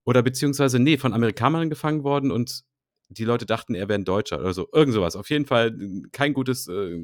Oder 0.03 0.23
beziehungsweise, 0.23 0.79
nee, 0.79 0.97
von 0.97 1.13
Amerikanern 1.13 1.69
gefangen 1.69 2.03
worden 2.03 2.31
und 2.31 2.63
die 3.17 3.25
Leute 3.25 3.45
dachten, 3.45 3.75
er 3.75 3.87
wäre 3.89 3.99
ein 3.99 4.05
Deutscher 4.05 4.39
oder 4.39 4.53
so. 4.53 4.67
Irgend 4.71 4.93
sowas. 4.93 5.15
Auf 5.15 5.29
jeden 5.29 5.45
Fall 5.45 5.75
kein 6.11 6.33
gutes, 6.33 6.67
äh, 6.67 7.03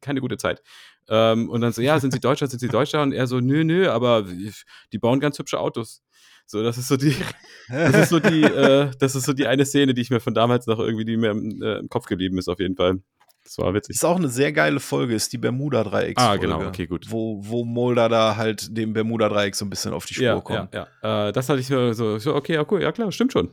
keine 0.00 0.20
gute 0.20 0.36
Zeit. 0.36 0.62
Ähm, 1.08 1.48
und 1.48 1.60
dann 1.60 1.72
so, 1.72 1.82
ja, 1.82 1.98
sind 2.00 2.12
Sie 2.12 2.20
Deutscher, 2.20 2.46
sind 2.46 2.60
Sie 2.60 2.68
Deutscher? 2.68 3.02
Und 3.02 3.12
er 3.12 3.26
so, 3.26 3.40
nö, 3.40 3.64
nö, 3.64 3.88
aber 3.88 4.26
die 4.92 4.98
bauen 4.98 5.20
ganz 5.20 5.38
hübsche 5.38 5.58
Autos. 5.58 6.02
So, 6.46 6.62
das 6.62 6.78
ist 6.78 6.88
so 6.88 6.96
die, 6.96 7.14
das 7.68 7.94
ist 7.94 8.08
so 8.08 8.18
die, 8.18 8.42
äh, 8.42 8.90
das 8.98 9.14
ist 9.14 9.24
so 9.24 9.32
die 9.32 9.46
eine 9.46 9.64
Szene, 9.64 9.94
die 9.94 10.02
ich 10.02 10.10
mir 10.10 10.20
von 10.20 10.34
damals 10.34 10.66
noch 10.66 10.80
irgendwie, 10.80 11.04
die 11.04 11.16
mir 11.16 11.30
im, 11.30 11.62
äh, 11.62 11.78
im 11.78 11.88
Kopf 11.88 12.06
geblieben 12.06 12.38
ist, 12.38 12.48
auf 12.48 12.58
jeden 12.58 12.76
Fall. 12.76 13.00
Das 13.44 13.58
war 13.58 13.72
witzig. 13.72 13.96
Ist 13.96 14.04
auch 14.04 14.16
eine 14.16 14.28
sehr 14.28 14.52
geile 14.52 14.80
Folge, 14.80 15.14
ist 15.14 15.32
die 15.32 15.38
Bermuda-Dreiecks. 15.38 16.22
Ah, 16.22 16.36
genau, 16.36 16.66
okay, 16.66 16.86
gut. 16.86 17.06
Wo, 17.08 17.40
wo 17.42 17.64
Mulder 17.64 18.08
da 18.08 18.36
halt 18.36 18.76
dem 18.76 18.92
Bermuda-Dreieck 18.92 19.54
so 19.54 19.64
ein 19.64 19.70
bisschen 19.70 19.92
auf 19.92 20.06
die 20.06 20.14
Spur 20.14 20.24
ja, 20.24 20.40
kommt. 20.40 20.74
Ja, 20.74 20.86
ja. 21.02 21.28
Äh, 21.28 21.32
das 21.32 21.48
hatte 21.48 21.60
ich 21.60 21.70
mir 21.70 21.94
so, 21.94 22.18
so, 22.18 22.34
okay, 22.34 22.54
ja, 22.54 22.64
cool, 22.70 22.82
ja 22.82 22.92
klar, 22.92 23.10
stimmt 23.12 23.32
schon. 23.32 23.50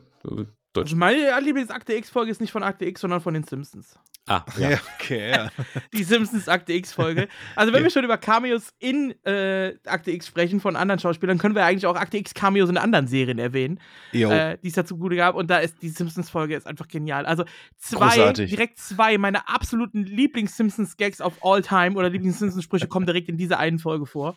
Deutsch. 0.72 0.88
Also 0.88 0.96
meine 0.96 1.40
Lieblings-Akte 1.40 1.94
X-Folge 1.94 2.30
ist 2.30 2.40
nicht 2.40 2.52
von 2.52 2.62
Akte 2.62 2.84
X, 2.84 3.00
sondern 3.00 3.20
von 3.20 3.34
den 3.34 3.44
Simpsons. 3.44 3.98
Ah, 4.28 4.44
Ja, 4.58 4.70
ja. 4.70 4.78
okay, 4.94 5.30
ja. 5.30 5.50
Die 5.94 6.04
Simpsons 6.04 6.48
Akte 6.48 6.74
X-Folge. 6.74 7.28
Also, 7.56 7.72
wenn 7.72 7.82
wir 7.82 7.90
schon 7.90 8.04
über 8.04 8.18
Cameos 8.18 8.74
in 8.78 9.14
äh, 9.24 9.74
Akte 9.86 10.10
X 10.10 10.26
sprechen 10.26 10.60
von 10.60 10.76
anderen 10.76 10.98
Schauspielern, 10.98 11.38
können 11.38 11.54
wir 11.54 11.64
eigentlich 11.64 11.86
auch 11.86 11.96
Akte 11.96 12.18
X-Cameos 12.18 12.68
in 12.68 12.76
anderen 12.76 13.06
Serien 13.06 13.38
erwähnen, 13.38 13.80
äh, 14.12 14.58
die 14.62 14.68
es 14.68 14.74
dazu 14.74 14.98
gute 14.98 15.16
gab. 15.16 15.34
Und 15.34 15.50
da 15.50 15.58
ist 15.58 15.80
die 15.80 15.88
Simpsons-Folge 15.88 16.54
ist 16.54 16.66
einfach 16.66 16.88
genial. 16.88 17.24
Also, 17.24 17.44
zwei, 17.78 18.16
Großartig. 18.16 18.50
direkt 18.50 18.78
zwei 18.78 19.16
meiner 19.16 19.48
absoluten 19.48 20.04
Lieblings-Simpsons-Gags 20.04 21.22
of 21.22 21.42
all 21.42 21.62
time 21.62 21.96
oder 21.96 22.10
Lieblings-Simpsons-Sprüche 22.10 22.86
kommen 22.88 23.06
direkt 23.06 23.30
in 23.30 23.38
dieser 23.38 23.58
einen 23.58 23.78
Folge 23.78 24.04
vor. 24.04 24.36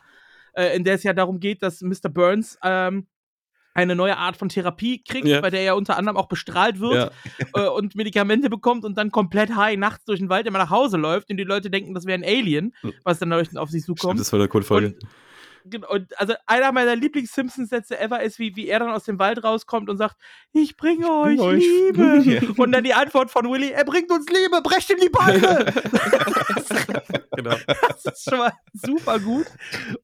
Äh, 0.53 0.75
in 0.75 0.85
der 0.85 0.95
es 0.95 1.03
ja 1.03 1.11
darum 1.13 1.39
geht, 1.41 1.61
dass 1.63 1.81
Mr. 1.81 2.09
Burns 2.09 2.57
ähm, 2.63 3.07
eine 3.73 3.95
neue 3.95 4.17
Art 4.17 4.37
von 4.37 4.49
Therapie 4.49 5.03
kriegt, 5.03 5.27
Ja. 5.27 5.41
bei 5.41 5.49
der 5.49 5.61
er 5.61 5.75
unter 5.75 5.97
anderem 5.97 6.17
auch 6.17 6.27
bestrahlt 6.27 6.79
wird 6.79 6.93
Ja. 6.95 7.11
äh, 7.65 7.69
und 7.69 7.95
Medikamente 7.95 8.49
bekommt 8.49 8.83
und 8.85 8.97
dann 8.97 9.11
komplett 9.11 9.55
high 9.55 9.77
nachts 9.77 10.05
durch 10.05 10.19
den 10.19 10.29
Wald 10.29 10.45
immer 10.47 10.59
nach 10.59 10.69
Hause 10.69 10.97
läuft 10.97 11.29
und 11.29 11.37
die 11.37 11.43
Leute 11.43 11.69
denken, 11.69 11.93
das 11.93 12.05
wäre 12.05 12.17
ein 12.17 12.23
Alien, 12.25 12.73
was 13.03 13.19
dann 13.19 13.29
leuchtend 13.29 13.57
auf 13.59 13.69
sie 13.69 13.81
Stimmt, 13.81 13.99
zukommt. 13.99 14.19
das 14.19 14.31
war 14.31 14.39
eine 14.39 14.49
coole 14.49 14.63
Folge. 14.63 14.95
Genau, 15.63 15.89
Und 15.89 16.19
also 16.19 16.33
einer 16.47 16.71
meiner 16.71 16.95
Lieblings-Simpsons-Sätze 16.95 17.99
ever 17.99 18.23
ist, 18.23 18.39
wie, 18.39 18.55
wie 18.55 18.67
er 18.67 18.79
dann 18.79 18.89
aus 18.89 19.03
dem 19.03 19.19
Wald 19.19 19.43
rauskommt 19.43 19.89
und 19.91 19.97
sagt, 19.97 20.15
ich 20.53 20.75
bringe 20.75 21.07
euch 21.11 21.39
euch 21.39 21.63
Liebe. 21.63 22.17
Liebe. 22.25 22.53
Und 22.61 22.71
dann 22.71 22.83
die 22.83 22.95
Antwort 22.95 23.29
von 23.29 23.45
Willy, 23.47 23.69
er 23.69 23.85
bringt 23.85 24.11
uns 24.11 24.25
Liebe, 24.27 24.59
brecht 24.63 24.89
ihm 24.89 24.97
die 24.99 25.09
Beine. 25.09 25.65
genau. 27.35 27.55
das 27.87 28.05
ist 28.05 28.23
schon 28.29 28.39
mal 28.39 28.53
super 28.73 29.19
gut. 29.19 29.45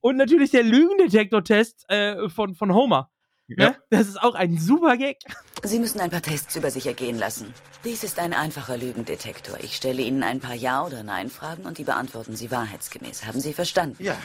Und 0.02 0.18
natürlich 0.18 0.52
der 0.52 0.62
Lügendetektor-Test 0.64 1.90
äh, 1.90 2.30
von, 2.30 2.54
von 2.54 2.74
Homer. 2.74 3.10
Ja. 3.48 3.70
Ne? 3.70 3.76
Das 3.90 4.08
ist 4.08 4.22
auch 4.22 4.36
ein 4.36 4.58
super 4.58 4.98
Gag. 4.98 5.20
Sie 5.64 5.80
müssen 5.80 6.02
ein 6.02 6.10
paar 6.10 6.22
Tests 6.22 6.56
über 6.56 6.70
sich 6.70 6.86
ergehen 6.86 7.18
lassen. 7.18 7.54
Dies 7.86 8.04
ist 8.04 8.20
ein 8.20 8.34
einfacher 8.34 8.78
Lügendetektor. 8.78 9.58
Ich 9.62 9.76
stelle 9.76 10.02
Ihnen 10.02 10.22
ein 10.24 10.40
paar 10.40 10.56
Ja- 10.56 10.86
oder 10.86 11.04
Nein-Fragen 11.04 11.64
und 11.64 11.78
die 11.78 11.84
beantworten 11.86 12.36
Sie 12.36 12.52
wahrheitsgemäß. 12.52 13.26
Haben 13.26 13.40
Sie 13.40 13.54
verstanden? 13.54 14.04
Ja. 14.04 14.18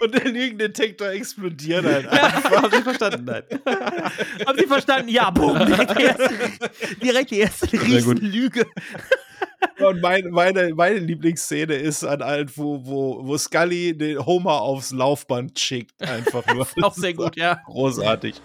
Und 0.00 0.14
der 0.14 0.24
Lügendetektor 0.24 1.08
explodiert 1.08 1.84
halt. 1.84 2.10
Haben 2.10 2.70
Sie 2.70 2.82
verstanden? 2.82 3.24
Nein. 3.24 3.42
Haben 4.46 4.58
Sie 4.58 4.66
verstanden? 4.66 5.08
Ja, 5.08 5.30
boom. 5.30 5.58
Direkt 5.66 5.98
die 5.98 6.02
erste, 6.02 6.30
direkt 7.02 7.30
die 7.30 7.38
erste 7.38 7.68
gut. 8.02 8.20
Und 9.78 10.00
mein, 10.00 10.30
meine, 10.30 10.74
meine 10.74 10.98
Lieblingsszene 10.98 11.74
ist 11.74 12.04
an 12.04 12.22
alt, 12.22 12.56
wo, 12.56 12.84
wo, 12.84 13.26
wo 13.26 13.38
Scully 13.38 13.96
den 13.96 14.24
Homer 14.24 14.60
aufs 14.62 14.90
Laufband 14.90 15.58
schickt. 15.58 16.00
Einfach 16.02 16.44
nur. 16.54 16.66
Auch 16.82 16.94
sehr 16.94 17.14
gut, 17.14 17.36
ja. 17.36 17.60
Großartig. 17.66 18.40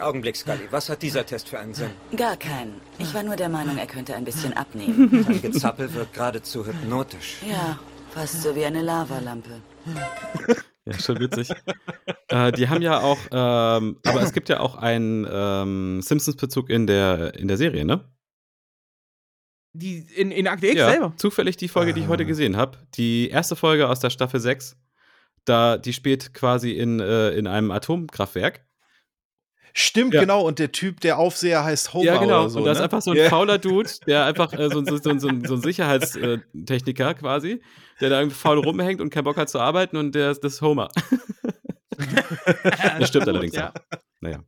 Augenblick, 0.00 0.36
Scully. 0.36 0.68
Was 0.70 0.88
hat 0.88 1.02
dieser 1.02 1.24
Test 1.26 1.48
für 1.48 1.58
einen 1.58 1.74
Sinn? 1.74 1.90
Gar 2.16 2.36
keinen. 2.36 2.80
Ich 2.98 3.12
war 3.12 3.22
nur 3.22 3.36
der 3.36 3.48
Meinung, 3.48 3.76
er 3.76 3.86
könnte 3.86 4.14
ein 4.14 4.24
bisschen 4.24 4.54
abnehmen. 4.54 5.24
Sein 5.26 5.42
Gezappel 5.42 5.92
wirkt 5.92 6.14
geradezu 6.14 6.66
hypnotisch. 6.66 7.36
Ja, 7.48 7.78
fast 8.10 8.42
so 8.42 8.54
wie 8.54 8.64
eine 8.64 8.82
Lavalampe. 8.82 9.60
Ja, 10.86 10.98
schon 10.98 11.18
witzig. 11.20 11.50
äh, 12.28 12.52
die 12.52 12.68
haben 12.68 12.80
ja 12.80 13.00
auch, 13.00 13.18
ähm, 13.30 13.98
aber 14.06 14.22
es 14.22 14.32
gibt 14.32 14.48
ja 14.48 14.60
auch 14.60 14.76
einen 14.76 15.26
ähm, 15.30 16.00
Simpsons-Bezug 16.00 16.70
in 16.70 16.86
der, 16.86 17.34
in 17.34 17.48
der 17.48 17.56
Serie, 17.56 17.84
ne? 17.84 18.04
Die 19.78 20.06
in, 20.14 20.30
in 20.30 20.46
Akte 20.48 20.66
X 20.68 20.76
ja, 20.76 20.90
selber. 20.90 21.12
zufällig 21.16 21.56
die 21.56 21.68
Folge, 21.68 21.92
die 21.92 22.00
ich 22.00 22.08
heute 22.08 22.24
Ah. 22.24 22.26
gesehen 22.26 22.56
habe. 22.56 22.78
Die 22.94 23.28
erste 23.28 23.56
Folge 23.56 23.88
aus 23.88 24.00
der 24.00 24.10
Staffel 24.10 24.40
6, 24.40 24.76
da, 25.44 25.76
die 25.78 25.92
spielt 25.92 26.34
quasi 26.34 26.72
in, 26.72 27.00
äh, 27.00 27.30
in 27.30 27.46
einem 27.46 27.70
Atomkraftwerk. 27.70 28.64
Stimmt, 29.78 30.14
Ja. 30.14 30.20
genau. 30.20 30.40
Und 30.46 30.58
der 30.58 30.72
Typ, 30.72 31.00
der 31.00 31.18
Aufseher 31.18 31.62
heißt 31.62 31.92
Homer 31.92 32.04
ja, 32.04 32.16
genau. 32.18 32.40
oder 32.42 32.50
so. 32.50 32.58
und 32.60 32.64
da 32.64 32.72
ist 32.72 32.78
ne? 32.78 32.84
einfach 32.84 33.02
so 33.02 33.10
ein 33.10 33.18
Ja. 33.18 33.28
fauler 33.28 33.58
Dude, 33.58 33.90
der 34.06 34.24
einfach 34.24 34.52
äh, 34.54 34.70
so, 34.70 34.82
so, 34.84 34.96
so, 34.96 35.18
so, 35.18 35.28
so 35.44 35.54
ein 35.54 35.62
Sicherheitstechniker 35.62 37.12
quasi, 37.14 37.60
der 38.00 38.08
da 38.10 38.20
irgendwie 38.20 38.36
faul 38.36 38.58
rumhängt 38.58 39.00
und 39.02 39.10
keinen 39.10 39.24
Bock 39.24 39.36
hat 39.36 39.50
zu 39.50 39.58
arbeiten 39.60 39.98
und 39.98 40.14
der 40.14 40.30
ist 40.30 40.42
das 40.42 40.54
ist 40.54 40.62
Homer. 40.62 40.88
Das 42.98 43.08
stimmt 43.08 43.28
allerdings 43.28 43.54
ja. 43.54 43.70
auch. 43.70 43.98
Naja. 44.20 44.42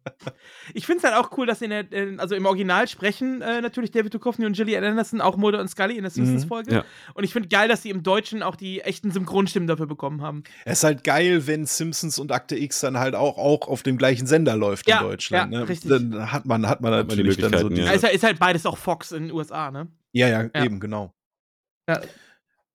Ich 0.73 0.87
finde 0.87 0.99
es 0.99 1.05
halt 1.05 1.15
auch 1.15 1.37
cool, 1.37 1.47
dass 1.47 1.61
in 1.61 1.69
der, 1.71 1.93
in, 1.93 2.21
also 2.21 2.35
im 2.35 2.47
Original 2.47 2.89
sprechen 2.89 3.43
äh, 3.43 3.61
natürlich 3.61 3.91
David 3.91 4.15
Duchovny 4.15 4.47
und 4.47 4.57
Gillian 4.57 4.83
Anderson 4.83 5.21
auch 5.21 5.37
Mulder 5.37 5.61
und 5.61 5.69
Scully 5.69 5.97
in 5.97 6.03
der 6.03 6.11
Simpsons-Folge. 6.11 6.71
Mhm. 6.71 6.77
Ja. 6.79 6.85
Und 7.13 7.25
ich 7.25 7.33
finde 7.35 7.49
geil, 7.51 7.69
dass 7.69 7.83
sie 7.83 7.91
im 7.91 8.03
Deutschen 8.03 8.43
auch 8.43 8.57
die 8.57 8.81
echten 8.81 9.11
Synchronstimmen 9.11 9.67
dafür 9.67 9.87
bekommen 9.87 10.23
haben. 10.23 10.43
Es 10.65 10.79
ist 10.79 10.85
halt 10.85 11.05
geil, 11.05 11.47
wenn 11.47 11.67
Simpsons 11.67 12.19
und 12.19 12.33
Akte 12.33 12.57
X 12.57 12.81
dann 12.81 12.99
halt 12.99 13.15
auch, 13.15 13.37
auch 13.37 13.69
auf 13.69 13.83
dem 13.83 13.99
gleichen 13.99 14.27
Sender 14.27 14.57
läuft 14.57 14.89
Ja, 14.89 15.01
in 15.01 15.07
Deutschland. 15.07 15.53
ja, 15.53 15.61
ne? 15.61 15.69
richtig. 15.69 15.91
Dann 15.91 16.33
hat 16.33 16.47
man, 16.47 16.67
hat 16.67 16.81
man 16.81 16.93
die 17.07 17.17
natürlich 17.17 17.37
dann 17.37 17.53
so 17.59 17.69
diese, 17.69 17.83
Ja. 17.83 17.93
Ist, 17.93 18.05
halt, 18.05 18.15
ist 18.15 18.25
halt 18.25 18.39
beides 18.39 18.65
auch 18.65 18.79
Fox 18.79 19.13
in 19.13 19.25
den 19.25 19.33
USA, 19.33 19.71
ne? 19.71 19.89
ja, 20.13 20.29
ja, 20.29 20.49
Ja. 20.55 20.65
eben, 20.65 20.81
genau. 20.81 21.13
Ja. 21.89 22.01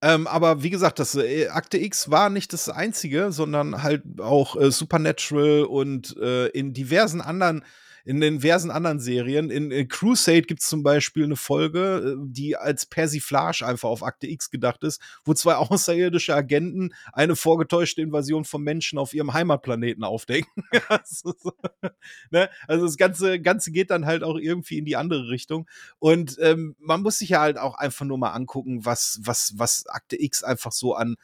Ähm, 0.03 0.27
aber 0.27 0.63
wie 0.63 0.69
gesagt, 0.69 0.99
das 0.99 1.15
äh, 1.15 1.47
Akte 1.47 1.77
X 1.77 2.11
war 2.11 2.29
nicht 2.29 2.51
das 2.51 2.67
einzige, 2.67 3.31
sondern 3.31 3.83
halt 3.83 4.03
auch 4.19 4.57
äh, 4.57 4.69
Supernatural 4.69 5.63
und 5.63 6.17
äh, 6.17 6.47
in 6.47 6.73
diversen 6.73 7.21
anderen, 7.21 7.63
in 8.05 8.19
den 8.19 8.39
diversen 8.39 8.71
anderen 8.71 8.99
Serien. 8.99 9.49
In, 9.49 9.71
in 9.71 9.87
Crusade 9.87 10.41
gibt 10.41 10.61
es 10.61 10.67
zum 10.67 10.83
Beispiel 10.83 11.23
eine 11.23 11.35
Folge, 11.35 12.15
äh, 12.17 12.25
die 12.25 12.55
als 12.55 12.85
Persiflage 12.85 13.65
einfach 13.65 13.89
auf 13.89 14.03
Akte 14.03 14.27
X 14.27 14.49
gedacht 14.49 14.83
ist, 14.83 15.01
wo 15.23 15.33
zwei 15.33 15.55
außerirdische 15.55 16.35
Agenten 16.35 16.93
eine 17.13 17.35
vorgetäuschte 17.35 18.01
Invasion 18.01 18.45
von 18.45 18.61
Menschen 18.61 18.99
auf 18.99 19.13
ihrem 19.13 19.33
Heimatplaneten 19.33 20.03
aufdecken. 20.03 20.63
also, 20.89 21.33
so, 21.39 21.53
ne? 22.31 22.49
also 22.67 22.85
das 22.85 22.97
Ganze, 22.97 23.39
Ganze 23.39 23.71
geht 23.71 23.89
dann 23.89 24.05
halt 24.05 24.23
auch 24.23 24.37
irgendwie 24.37 24.77
in 24.77 24.85
die 24.85 24.97
andere 24.97 25.29
Richtung. 25.29 25.67
Und 25.99 26.37
ähm, 26.41 26.75
man 26.79 27.01
muss 27.01 27.19
sich 27.19 27.29
ja 27.29 27.41
halt 27.41 27.57
auch 27.57 27.75
einfach 27.75 28.05
nur 28.05 28.17
mal 28.17 28.31
angucken, 28.31 28.85
was, 28.85 29.19
was, 29.23 29.53
was 29.55 29.85
Akte 29.87 30.21
X 30.21 30.43
einfach 30.43 30.71
so 30.71 30.95
an, 30.95 31.15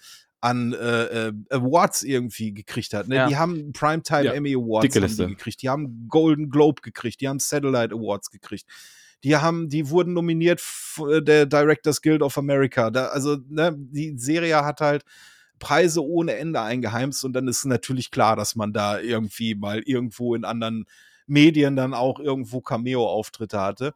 an 0.42 0.74
äh, 0.74 1.28
äh, 1.28 1.34
Awards 1.50 2.04
irgendwie 2.04 2.54
gekriegt 2.54 2.94
hat. 2.94 3.08
Ne? 3.08 3.16
Ja. 3.16 3.28
Die 3.28 3.38
haben 3.38 3.74
Primetime 3.74 4.26
Ja, 4.26 4.34
Emmy 4.34 4.56
Awards 4.56 4.94
die 4.94 5.00
gekriegt, 5.28 5.62
die 5.62 5.70
haben 5.70 6.08
Golden 6.08 6.50
Globe 6.50 6.82
gekriegt, 6.82 7.22
die 7.22 7.28
haben 7.28 7.40
Satellite 7.40 7.94
Awards 7.94 8.32
gekriegt. 8.32 8.66
Die 9.26 9.36
haben, 9.36 9.68
die 9.68 9.90
wurden 9.90 10.14
nominiert 10.14 10.62
äh, 11.00 11.22
der 11.22 11.46
Directors 11.46 12.02
Guild 12.02 12.22
of 12.22 12.38
America. 12.38 12.90
Da, 12.90 13.08
also, 13.08 13.38
ne, 13.50 13.76
die 13.78 14.18
Serie 14.18 14.64
hat 14.64 14.80
halt 14.80 15.04
Preise 15.60 16.02
ohne 16.06 16.36
Ende 16.36 16.62
eingeheimst 16.62 17.26
und 17.26 17.34
dann 17.34 17.50
ist 17.50 17.66
natürlich 17.66 18.12
klar, 18.12 18.38
dass 18.38 18.56
man 18.56 18.72
da 18.72 19.00
irgendwie 19.00 19.56
mal 19.56 19.80
irgendwo 19.80 20.36
in 20.36 20.46
anderen 20.46 20.86
Medien 21.28 21.76
dann 21.76 21.94
auch 21.94 22.20
irgendwo 22.20 22.62
Cameo-Auftritte 22.62 23.60
hatte. 23.60 23.94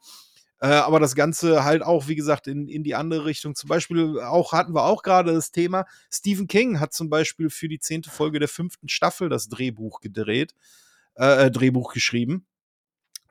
Äh, 0.63 0.67
aber 0.67 1.01
das 1.01 1.13
Ganze 1.13 1.65
halt 1.65 1.81
auch, 1.81 2.07
wie 2.07 2.15
gesagt, 2.15 2.47
in, 2.47 2.69
in 2.69 2.85
die 2.85 2.95
andere 2.95 3.25
Richtung. 3.25 3.53
Zum 3.53 3.67
Beispiel 3.67 4.21
auch 4.21 4.53
hatten 4.53 4.73
wir 4.73 4.85
auch 4.85 5.03
gerade 5.03 5.33
das 5.33 5.51
Thema. 5.51 5.85
Stephen 6.09 6.47
King 6.47 6.79
hat 6.79 6.93
zum 6.93 7.09
Beispiel 7.09 7.49
für 7.49 7.67
die 7.67 7.79
zehnte 7.79 8.09
Folge 8.09 8.39
der 8.39 8.47
fünften 8.47 8.87
Staffel 8.87 9.27
das 9.27 9.49
Drehbuch 9.49 9.99
gedreht, 9.99 10.55
äh, 11.15 11.47
äh, 11.47 11.51
Drehbuch 11.51 11.91
geschrieben. 11.91 12.45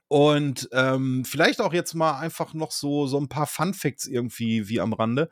Und 0.09 0.69
ähm, 0.73 1.25
vielleicht 1.25 1.63
auch 1.63 1.73
jetzt 1.73 1.95
mal 1.95 2.19
einfach 2.19 2.53
noch 2.53 2.71
so, 2.71 3.07
so 3.07 3.19
ein 3.19 3.31
paar 3.31 3.47
Fun 3.47 3.73
Facts 3.73 4.07
irgendwie 4.07 4.69
wie 4.69 4.83
am 4.83 4.93
Rande. 4.93 5.31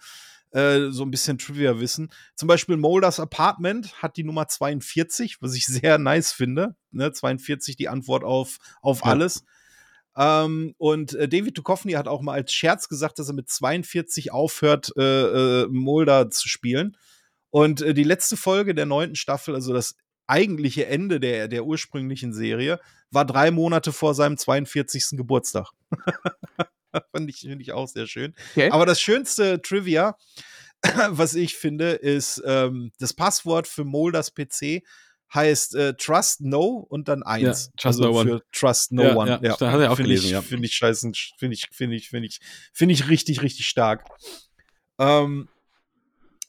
Äh, 0.52 0.88
so 0.88 1.04
ein 1.04 1.10
bisschen 1.10 1.36
Trivia-Wissen. 1.36 2.10
Zum 2.34 2.48
Beispiel 2.48 2.78
Molders 2.78 3.20
Apartment 3.20 4.02
hat 4.02 4.16
die 4.16 4.24
Nummer 4.24 4.48
42, 4.48 5.42
was 5.42 5.54
ich 5.54 5.66
sehr 5.66 5.98
nice 5.98 6.32
finde. 6.32 6.76
Ne? 6.92 7.12
42 7.12 7.76
die 7.76 7.90
Antwort 7.90 8.24
auf, 8.24 8.56
auf 8.80 9.00
Ja. 9.00 9.10
alles. 9.10 9.44
Ähm, 10.16 10.74
und 10.78 11.14
äh, 11.14 11.28
David 11.28 11.56
Duchovny 11.56 11.92
hat 11.92 12.08
auch 12.08 12.20
mal 12.20 12.34
als 12.34 12.52
Scherz 12.52 12.88
gesagt, 12.88 13.18
dass 13.18 13.28
er 13.28 13.34
mit 13.34 13.48
42 13.48 14.32
aufhört, 14.32 14.92
äh, 14.96 15.62
äh, 15.62 15.66
Mulder 15.68 16.30
zu 16.30 16.48
spielen. 16.48 16.96
Und 17.50 17.82
äh, 17.82 17.94
die 17.94 18.04
letzte 18.04 18.36
Folge 18.36 18.74
der 18.74 18.86
neunten 18.86 19.16
Staffel, 19.16 19.54
also 19.54 19.72
das 19.72 19.96
eigentliche 20.26 20.86
Ende 20.86 21.20
der, 21.20 21.48
der 21.48 21.64
ursprünglichen 21.64 22.32
Serie, 22.32 22.80
war 23.10 23.24
drei 23.24 23.50
Monate 23.50 23.92
vor 23.92 24.14
seinem 24.14 24.36
42. 24.36 25.16
Geburtstag. 25.16 25.70
Fand 27.12 27.28
ich, 27.28 27.40
find 27.40 27.60
ich 27.60 27.72
auch 27.72 27.88
sehr 27.88 28.06
schön. 28.06 28.34
Okay. 28.52 28.70
Aber 28.70 28.86
das 28.86 29.00
schönste 29.00 29.60
Trivia, 29.60 30.16
was 31.10 31.34
ich 31.34 31.56
finde, 31.56 31.92
ist 31.92 32.42
ähm, 32.44 32.92
das 32.98 33.12
Passwort 33.12 33.68
für 33.68 33.84
Molders 33.84 34.32
PC 34.34 34.82
heißt 35.32 35.74
äh, 35.74 35.94
Trust 35.94 36.40
No 36.40 36.86
und 36.88 37.08
dann 37.08 37.22
eins. 37.22 37.66
Ja, 37.66 37.72
Trust 37.76 38.00
No 38.00 38.10
One. 38.10 38.30
für 38.30 38.42
Trust 38.52 38.92
No 38.92 39.02
Ja, 39.02 39.16
One. 39.16 39.30
ja, 39.30 39.38
das 39.38 39.60
hat 39.60 39.80
er 39.80 39.92
auch 39.92 39.96
Finde 39.96 40.08
gelesen, 40.08 40.26
ich, 40.26 40.32
ja. 40.32 40.42
Finde 40.42 40.66
ich 40.66 40.74
scheißen, 40.74 41.14
finde 41.38 41.54
ich, 41.54 41.68
finde 41.72 41.96
ich, 41.96 42.08
finde 42.08 42.26
ich, 42.26 42.40
finde 42.72 42.92
ich 42.94 43.08
richtig, 43.08 43.42
richtig 43.42 43.66
stark. 43.66 44.04
Ähm, 44.98 45.48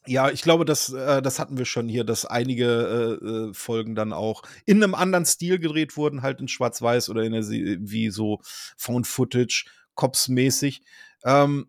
ja, 0.07 0.31
ich 0.31 0.41
glaube, 0.41 0.65
das, 0.65 0.89
äh, 0.91 1.21
das 1.21 1.37
hatten 1.37 1.57
wir 1.57 1.65
schon 1.65 1.87
hier, 1.87 2.03
dass 2.03 2.25
einige 2.25 3.19
äh, 3.21 3.25
äh, 3.25 3.53
Folgen 3.53 3.93
dann 3.93 4.13
auch 4.13 4.41
in 4.65 4.83
einem 4.83 4.95
anderen 4.95 5.25
Stil 5.25 5.59
gedreht 5.59 5.95
wurden, 5.95 6.23
halt 6.23 6.41
in 6.41 6.47
Schwarz-Weiß 6.47 7.09
oder 7.09 7.21
in 7.23 7.33
der 7.33 7.43
Se 7.43 7.77
wie 7.79 8.09
so 8.09 8.39
Found 8.77 9.05
Footage, 9.05 9.65
Cops-mäßig. 9.93 10.81
Ähm, 11.23 11.67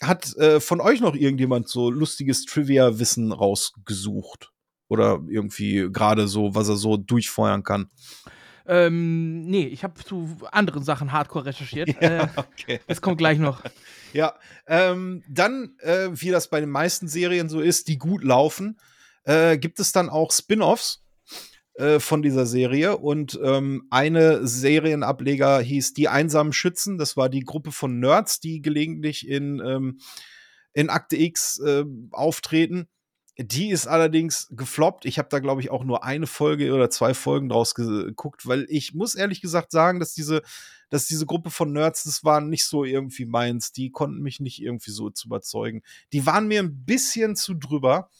hat 0.00 0.36
äh, 0.36 0.60
von 0.60 0.80
euch 0.80 1.00
noch 1.00 1.14
irgendjemand 1.16 1.68
so 1.68 1.90
lustiges 1.90 2.44
Trivia-Wissen 2.44 3.32
rausgesucht? 3.32 4.52
Oder 4.92 5.22
irgendwie 5.26 5.88
gerade 5.90 6.28
so, 6.28 6.54
was 6.54 6.68
er 6.68 6.76
so 6.76 6.98
durchfeuern 6.98 7.62
kann? 7.62 7.88
Ähm, 8.66 9.46
nee, 9.46 9.64
ich 9.64 9.84
habe 9.84 9.94
zu 10.04 10.36
anderen 10.50 10.84
Sachen 10.84 11.12
hardcore 11.12 11.46
recherchiert. 11.46 11.88
äh, 12.02 12.26
okay. 12.36 12.78
das 12.86 13.00
kommt 13.00 13.16
gleich 13.16 13.38
noch. 13.38 13.62
Ja, 14.14 14.34
ähm, 14.66 15.22
dann, 15.26 15.74
äh, 15.78 16.10
wie 16.12 16.28
das 16.28 16.50
bei 16.50 16.60
den 16.60 16.68
meisten 16.68 17.08
Serien 17.08 17.48
so 17.48 17.62
ist, 17.62 17.88
die 17.88 17.96
gut 17.96 18.22
laufen, 18.22 18.78
äh, 19.24 19.56
gibt 19.56 19.80
es 19.80 19.92
dann 19.92 20.10
auch 20.10 20.30
Spin-offs 20.32 21.02
äh, 21.76 21.98
von 21.98 22.20
dieser 22.20 22.44
Serie. 22.44 22.98
Und 22.98 23.40
ähm, 23.42 23.86
eine 23.88 24.46
Serienableger 24.46 25.60
hieß 25.60 25.94
Die 25.94 26.08
einsamen 26.08 26.52
Schützen. 26.52 26.98
Das 26.98 27.16
war 27.16 27.30
die 27.30 27.40
Gruppe 27.40 27.72
von 27.72 28.00
Nerds, 28.00 28.38
die 28.38 28.60
gelegentlich 28.60 29.26
in, 29.26 29.62
ähm, 29.64 29.98
in 30.74 30.90
Akte 30.90 31.16
X 31.16 31.58
äh, 31.60 31.86
auftreten. 32.10 32.88
Die 33.42 33.70
ist 33.70 33.86
allerdings 33.86 34.48
gefloppt. 34.50 35.04
Ich 35.04 35.18
habe 35.18 35.28
da, 35.30 35.38
glaube 35.38 35.60
ich, 35.60 35.70
auch 35.70 35.84
nur 35.84 36.04
eine 36.04 36.26
Folge 36.26 36.72
oder 36.72 36.90
zwei 36.90 37.14
Folgen 37.14 37.48
draus 37.48 37.74
geguckt, 37.74 38.46
weil 38.46 38.66
ich 38.68 38.94
muss 38.94 39.14
ehrlich 39.14 39.40
gesagt 39.40 39.72
sagen, 39.72 40.00
dass 40.00 40.14
diese, 40.14 40.42
dass 40.90 41.06
diese 41.06 41.26
Gruppe 41.26 41.50
von 41.50 41.72
Nerds, 41.72 42.04
das 42.04 42.24
war 42.24 42.40
nicht 42.40 42.64
so 42.64 42.84
irgendwie 42.84 43.24
meins. 43.24 43.72
Die 43.72 43.90
konnten 43.90 44.22
mich 44.22 44.40
nicht 44.40 44.60
irgendwie 44.62 44.90
so 44.90 45.10
zu 45.10 45.28
überzeugen. 45.28 45.82
Die 46.12 46.24
waren 46.26 46.46
mir 46.46 46.60
ein 46.62 46.84
bisschen 46.84 47.34
zu 47.34 47.54
drüber. 47.54 48.10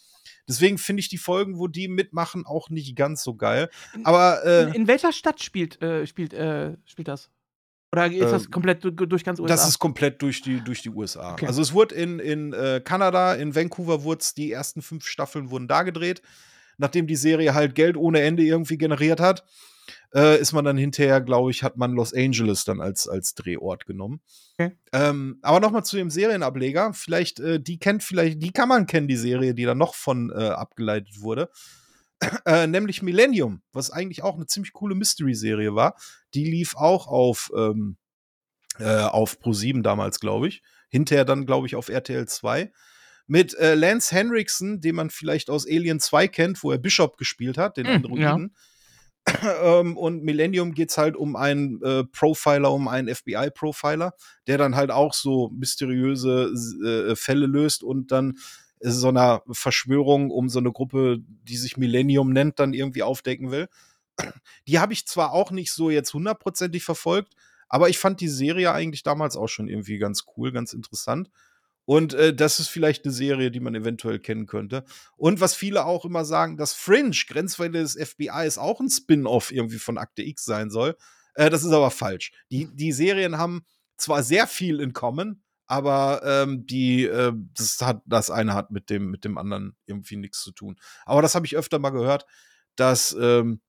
Deswegen 0.47 0.77
finde 0.77 0.99
ich 0.99 1.09
die 1.09 1.17
Folgen, 1.17 1.57
wo 1.57 1.67
die 1.67 1.87
mitmachen, 1.87 2.45
auch 2.45 2.69
nicht 2.69 2.95
ganz 2.95 3.23
so 3.23 3.35
geil. 3.35 3.69
Aber 4.03 4.43
äh, 4.45 4.63
In, 4.63 4.73
in 4.73 4.87
welcher 4.87 5.13
Stadt 5.13 5.41
spielt, 5.41 5.81
äh, 5.81 6.05
spielt, 6.05 6.33
äh, 6.33 6.75
spielt 6.85 7.07
das? 7.07 7.29
Oder 7.93 8.11
ist 8.11 8.31
das 8.31 8.45
Ähm, 8.45 8.51
komplett 8.51 8.83
du- 8.83 8.91
durch 8.91 9.23
ganz 9.23 9.39
USA? 9.39 9.53
Das 9.55 9.67
ist 9.67 9.79
komplett 9.79 10.21
durch 10.21 10.41
die, 10.41 10.59
durch 10.61 10.81
die 10.81 10.89
USA. 10.89 11.33
Okay. 11.33 11.45
Also 11.47 11.61
es 11.61 11.73
wurde 11.73 11.95
in, 11.95 12.19
in 12.19 12.51
äh, 12.53 12.81
Kanada, 12.83 13.35
in 13.35 13.55
Vancouver 13.55 14.03
wurde 14.03 14.25
die 14.35 14.51
ersten 14.51 14.81
fünf 14.81 15.05
Staffeln 15.05 15.49
wurden 15.51 15.67
da 15.67 15.83
gedreht. 15.83 16.21
Nachdem 16.77 17.05
die 17.07 17.15
Serie 17.15 17.53
halt 17.53 17.75
Geld 17.75 17.95
ohne 17.95 18.21
Ende 18.21 18.43
irgendwie 18.43 18.77
generiert 18.79 19.19
hat, 19.19 19.43
äh, 20.15 20.39
ist 20.39 20.53
man 20.53 20.65
dann 20.65 20.77
hinterher, 20.77 21.21
glaube 21.21 21.51
ich, 21.51 21.61
hat 21.61 21.77
man 21.77 21.91
Los 21.93 22.13
Angeles 22.15 22.63
dann 22.65 22.81
als, 22.81 23.07
als 23.07 23.35
Drehort 23.35 23.85
genommen. 23.85 24.21
Okay. 24.57 24.71
Ähm, 24.91 25.37
aber 25.43 25.59
nochmal 25.59 25.83
zu 25.85 25.95
dem 25.97 26.09
Serienableger. 26.09 26.93
Vielleicht, 26.93 27.39
äh, 27.39 27.59
die 27.59 27.77
kennt 27.77 28.01
vielleicht, 28.03 28.41
die 28.41 28.51
kann 28.51 28.69
man 28.69 28.87
kennen, 28.87 29.07
die 29.07 29.17
Serie, 29.17 29.53
die 29.53 29.65
dann 29.65 29.77
noch 29.77 29.93
von 29.93 30.31
äh, 30.31 30.47
abgeleitet 30.49 31.21
wurde. 31.21 31.49
Äh, 32.45 32.67
nämlich 32.67 33.01
Millennium, 33.01 33.61
was 33.71 33.89
eigentlich 33.89 34.23
auch 34.23 34.35
eine 34.35 34.45
ziemlich 34.45 34.73
coole 34.73 34.95
Mystery-Serie 34.95 35.75
war. 35.75 35.95
Die 36.33 36.45
lief 36.45 36.75
auch 36.75 37.07
auf, 37.07 37.51
ähm, 37.55 37.97
äh, 38.79 39.01
auf 39.01 39.39
Pro7 39.39 39.81
damals, 39.81 40.19
glaube 40.19 40.47
ich. 40.47 40.61
Hinterher 40.89 41.25
dann, 41.25 41.45
glaube 41.45 41.67
ich, 41.67 41.75
auf 41.75 41.89
RTL 41.89 42.27
2. 42.27 42.71
Mit 43.25 43.53
äh, 43.57 43.75
Lance 43.75 44.13
Henriksen, 44.13 44.81
den 44.81 44.95
man 44.95 45.09
vielleicht 45.09 45.49
aus 45.49 45.65
Alien 45.65 45.99
2 45.99 46.27
kennt, 46.27 46.63
wo 46.63 46.71
er 46.71 46.77
Bishop 46.77 47.17
gespielt 47.17 47.57
hat, 47.57 47.77
den 47.77 47.87
Hm, 47.87 47.95
Androiden. 47.95 48.55
ähm, 49.63 49.97
und 49.97 50.23
Millennium 50.23 50.73
geht's 50.73 50.97
halt 50.97 51.15
um 51.15 51.35
einen 51.35 51.81
äh, 51.81 52.03
Profiler, 52.03 52.71
um 52.73 52.87
einen 52.89 53.13
FBI-Profiler, 53.13 54.13
der 54.47 54.57
dann 54.57 54.75
halt 54.75 54.91
auch 54.91 55.13
so 55.13 55.49
mysteriöse 55.53 56.53
äh, 56.85 57.15
Fälle 57.15 57.45
löst 57.45 57.83
und 57.83 58.11
dann 58.11 58.37
so 58.83 59.07
einer 59.07 59.43
Verschwörung 59.49 60.29
um 60.29 60.49
so 60.49 60.59
eine 60.59 60.71
Gruppe, 60.71 61.19
die 61.19 61.57
sich 61.57 61.77
Millennium 61.77 62.31
nennt, 62.31 62.59
dann 62.59 62.73
irgendwie 62.73 63.03
aufdecken 63.03 63.51
will. 63.51 63.67
Die 64.67 64.79
habe 64.79 64.93
ich 64.93 65.07
zwar 65.07 65.31
auch 65.31 65.51
nicht 65.51 65.71
so 65.71 65.89
jetzt 65.89 66.13
hundertprozentig 66.13 66.83
verfolgt, 66.83 67.33
aber 67.67 67.89
ich 67.89 67.97
fand 67.97 68.21
die 68.21 68.27
Serie 68.27 68.71
eigentlich 68.71 69.03
damals 69.03 69.35
auch 69.35 69.47
schon 69.47 69.67
irgendwie 69.67 69.97
ganz 69.97 70.25
cool, 70.37 70.51
ganz 70.51 70.73
interessant. 70.73 71.29
Und 71.85 72.13
äh, 72.13 72.33
das 72.33 72.59
ist 72.59 72.69
vielleicht 72.69 73.03
eine 73.03 73.13
Serie, 73.13 73.51
die 73.51 73.59
man 73.59 73.75
eventuell 73.75 74.19
kennen 74.19 74.45
könnte. 74.45 74.85
Und 75.17 75.41
was 75.41 75.55
viele 75.55 75.85
auch 75.85 76.05
immer 76.05 76.23
sagen, 76.23 76.55
dass 76.55 76.73
Fringe, 76.73 77.15
Grenzfälle 77.27 77.81
des 77.81 77.95
FBIs, 77.95 78.57
auch 78.57 78.79
ein 78.79 78.89
Spin-off 78.89 79.51
irgendwie 79.51 79.79
von 79.79 79.97
Akte 79.97 80.23
X 80.23 80.45
sein 80.45 80.69
soll. 80.69 80.95
Äh, 81.35 81.49
das 81.49 81.63
ist 81.63 81.71
aber 81.71 81.91
falsch. 81.91 82.31
Die, 82.51 82.69
die 82.73 82.93
Serien 82.93 83.37
haben 83.37 83.65
zwar 83.97 84.23
sehr 84.23 84.47
viel 84.47 84.79
in 84.79 84.93
common, 84.93 85.42
aber 85.67 86.21
ähm, 86.23 86.65
die, 86.65 87.05
äh, 87.05 87.33
das, 87.57 87.81
hat, 87.81 88.01
das 88.05 88.29
eine 88.29 88.53
hat 88.53 88.71
mit 88.71 88.89
dem, 88.89 89.09
mit 89.09 89.25
dem 89.25 89.37
anderen 89.37 89.75
irgendwie 89.85 90.17
nichts 90.17 90.41
zu 90.41 90.51
tun. 90.51 90.77
Aber 91.05 91.21
das 91.21 91.35
habe 91.35 91.45
ich 91.45 91.55
öfter 91.57 91.79
mal 91.79 91.91
gehört, 91.91 92.25
dass, 92.75 93.15
ähm, 93.19 93.61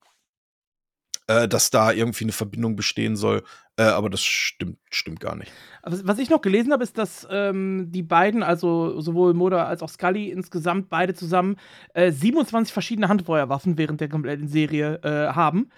äh, 1.27 1.49
dass 1.49 1.71
da 1.71 1.93
irgendwie 1.93 2.25
eine 2.25 2.33
Verbindung 2.33 2.77
bestehen 2.77 3.17
soll. 3.17 3.43
Äh, 3.77 3.83
aber 3.85 4.09
das 4.09 4.23
stimmt, 4.23 4.79
stimmt 4.91 5.19
gar 5.19 5.35
nicht. 5.35 5.51
Was, 5.83 6.19
ich 6.19 6.31
noch 6.31 6.43
gelesen 6.43 6.73
habe, 6.73 6.85
ist, 6.85 6.97
dass 6.97 7.27
ähm, 7.29 7.87
die 7.91 8.05
beiden, 8.05 8.45
also 8.45 9.01
sowohl 9.01 9.35
Moda 9.35 9.65
als 9.65 9.83
auch 9.83 9.89
Scully, 9.89 10.31
insgesamt 10.31 10.91
beide 10.91 11.15
zusammen 11.15 11.57
äh, 11.93 12.13
27 12.13 12.73
verschiedene 12.73 13.09
Handfeuerwaffen 13.09 13.77
während 13.77 14.01
der 14.01 14.09
kompletten 14.09 14.47
Serie 14.47 15.01
äh, 15.03 15.33
haben. 15.35 15.71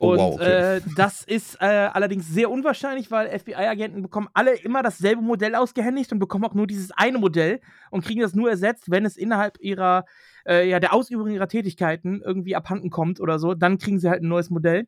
Oh, 0.00 0.12
Und 0.12 0.18
wow, 0.18 0.34
okay. 0.34 0.76
äh, 0.76 0.80
das 0.96 1.22
ist 1.22 1.56
äh, 1.60 1.66
allerdings 1.92 2.26
sehr 2.26 2.50
unwahrscheinlich, 2.50 3.12
weil 3.12 3.38
FBI-Agenten 3.38 4.02
bekommen 4.02 4.28
alle 4.34 4.56
immer 4.56 4.82
dasselbe 4.82 5.22
Modell 5.22 5.54
ausgehändigt 5.54 6.12
und 6.12 6.18
bekommen 6.18 6.44
auch 6.44 6.54
nur 6.54 6.66
dieses 6.66 6.90
eine 6.90 7.18
Modell 7.18 7.60
und 7.90 8.04
kriegen 8.04 8.20
das 8.20 8.34
nur 8.34 8.50
ersetzt, 8.50 8.90
wenn 8.90 9.04
es 9.04 9.16
innerhalb 9.16 9.58
ihrer, 9.60 10.06
äh, 10.46 10.68
ja, 10.68 10.80
der 10.80 10.92
Ausübung 10.92 11.28
ihrer 11.28 11.48
Tätigkeiten 11.48 12.22
irgendwie 12.24 12.56
abhanden 12.56 12.90
kommt 12.90 13.20
oder 13.20 13.38
so. 13.38 13.54
Dann 13.54 13.78
kriegen 13.78 13.98
sie 13.98 14.08
halt 14.08 14.22
ein 14.22 14.28
neues 14.28 14.50
Modell 14.50 14.86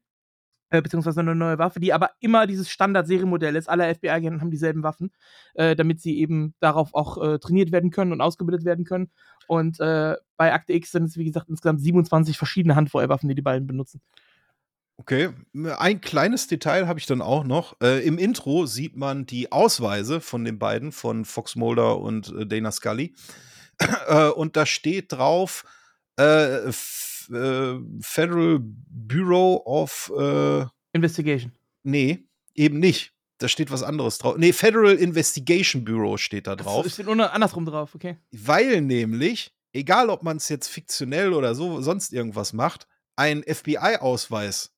äh, 0.70 0.82
beziehungsweise 0.82 1.20
eine 1.20 1.34
neue 1.34 1.58
Waffe, 1.58 1.80
die 1.80 1.92
aber 1.92 2.10
immer 2.20 2.46
dieses 2.46 2.70
Standard-Serienmodell 2.70 3.56
ist. 3.56 3.68
Alle 3.68 3.92
FBI-Agenten 3.94 4.40
haben 4.40 4.50
dieselben 4.50 4.82
Waffen, 4.82 5.12
äh, 5.54 5.76
damit 5.76 6.00
sie 6.00 6.18
eben 6.18 6.54
darauf 6.60 6.94
auch 6.94 7.22
äh, 7.22 7.38
trainiert 7.38 7.72
werden 7.72 7.90
können 7.90 8.12
und 8.12 8.20
ausgebildet 8.20 8.64
werden 8.64 8.84
können. 8.84 9.10
Und 9.46 9.80
äh, 9.80 10.16
bei 10.36 10.52
Akte 10.52 10.72
X 10.72 10.92
sind 10.92 11.04
es, 11.04 11.16
wie 11.16 11.24
gesagt, 11.24 11.48
insgesamt 11.48 11.80
27 11.80 12.36
verschiedene 12.36 12.74
Handfeuerwaffen, 12.74 13.28
die 13.28 13.34
die 13.34 13.42
beiden 13.42 13.66
benutzen. 13.66 14.00
Okay, 14.98 15.28
ein 15.76 16.00
kleines 16.00 16.46
Detail 16.46 16.88
habe 16.88 16.98
ich 16.98 17.04
dann 17.04 17.20
auch 17.20 17.44
noch. 17.44 17.76
Äh, 17.82 18.04
Im 18.06 18.16
Intro 18.16 18.64
sieht 18.64 18.96
man 18.96 19.26
die 19.26 19.52
Ausweise 19.52 20.22
von 20.22 20.42
den 20.44 20.58
beiden, 20.58 20.90
von 20.90 21.26
Fox 21.26 21.54
Mulder 21.54 22.00
und 22.00 22.34
äh, 22.34 22.46
Dana 22.46 22.72
Scully. 22.72 23.14
Äh, 24.08 24.28
und 24.28 24.56
da 24.56 24.66
steht 24.66 25.12
drauf 25.12 25.64
äh, 26.18 26.68
äh, 26.68 26.72
Federal 28.00 28.58
Bureau 28.60 29.62
of 29.64 30.12
äh, 30.18 30.64
Investigation. 30.92 31.52
Nee, 31.82 32.24
eben 32.54 32.78
nicht. 32.78 33.12
Da 33.38 33.48
steht 33.48 33.70
was 33.70 33.82
anderes 33.82 34.16
drauf. 34.18 34.36
Nee, 34.38 34.52
Federal 34.52 34.94
Investigation 34.94 35.84
Bureau 35.84 36.16
steht 36.16 36.46
da 36.46 36.56
drauf. 36.56 36.86
Es 36.86 36.94
steht 36.94 37.06
nur 37.06 37.32
andersrum 37.32 37.66
drauf, 37.66 37.94
okay. 37.94 38.16
Weil 38.32 38.80
nämlich, 38.80 39.52
egal 39.74 40.08
ob 40.08 40.22
man 40.22 40.38
es 40.38 40.48
jetzt 40.48 40.68
fiktionell 40.68 41.34
oder 41.34 41.54
so 41.54 41.82
sonst 41.82 42.14
irgendwas 42.14 42.54
macht, 42.54 42.86
ein 43.14 43.42
FBI-Ausweis 43.42 44.72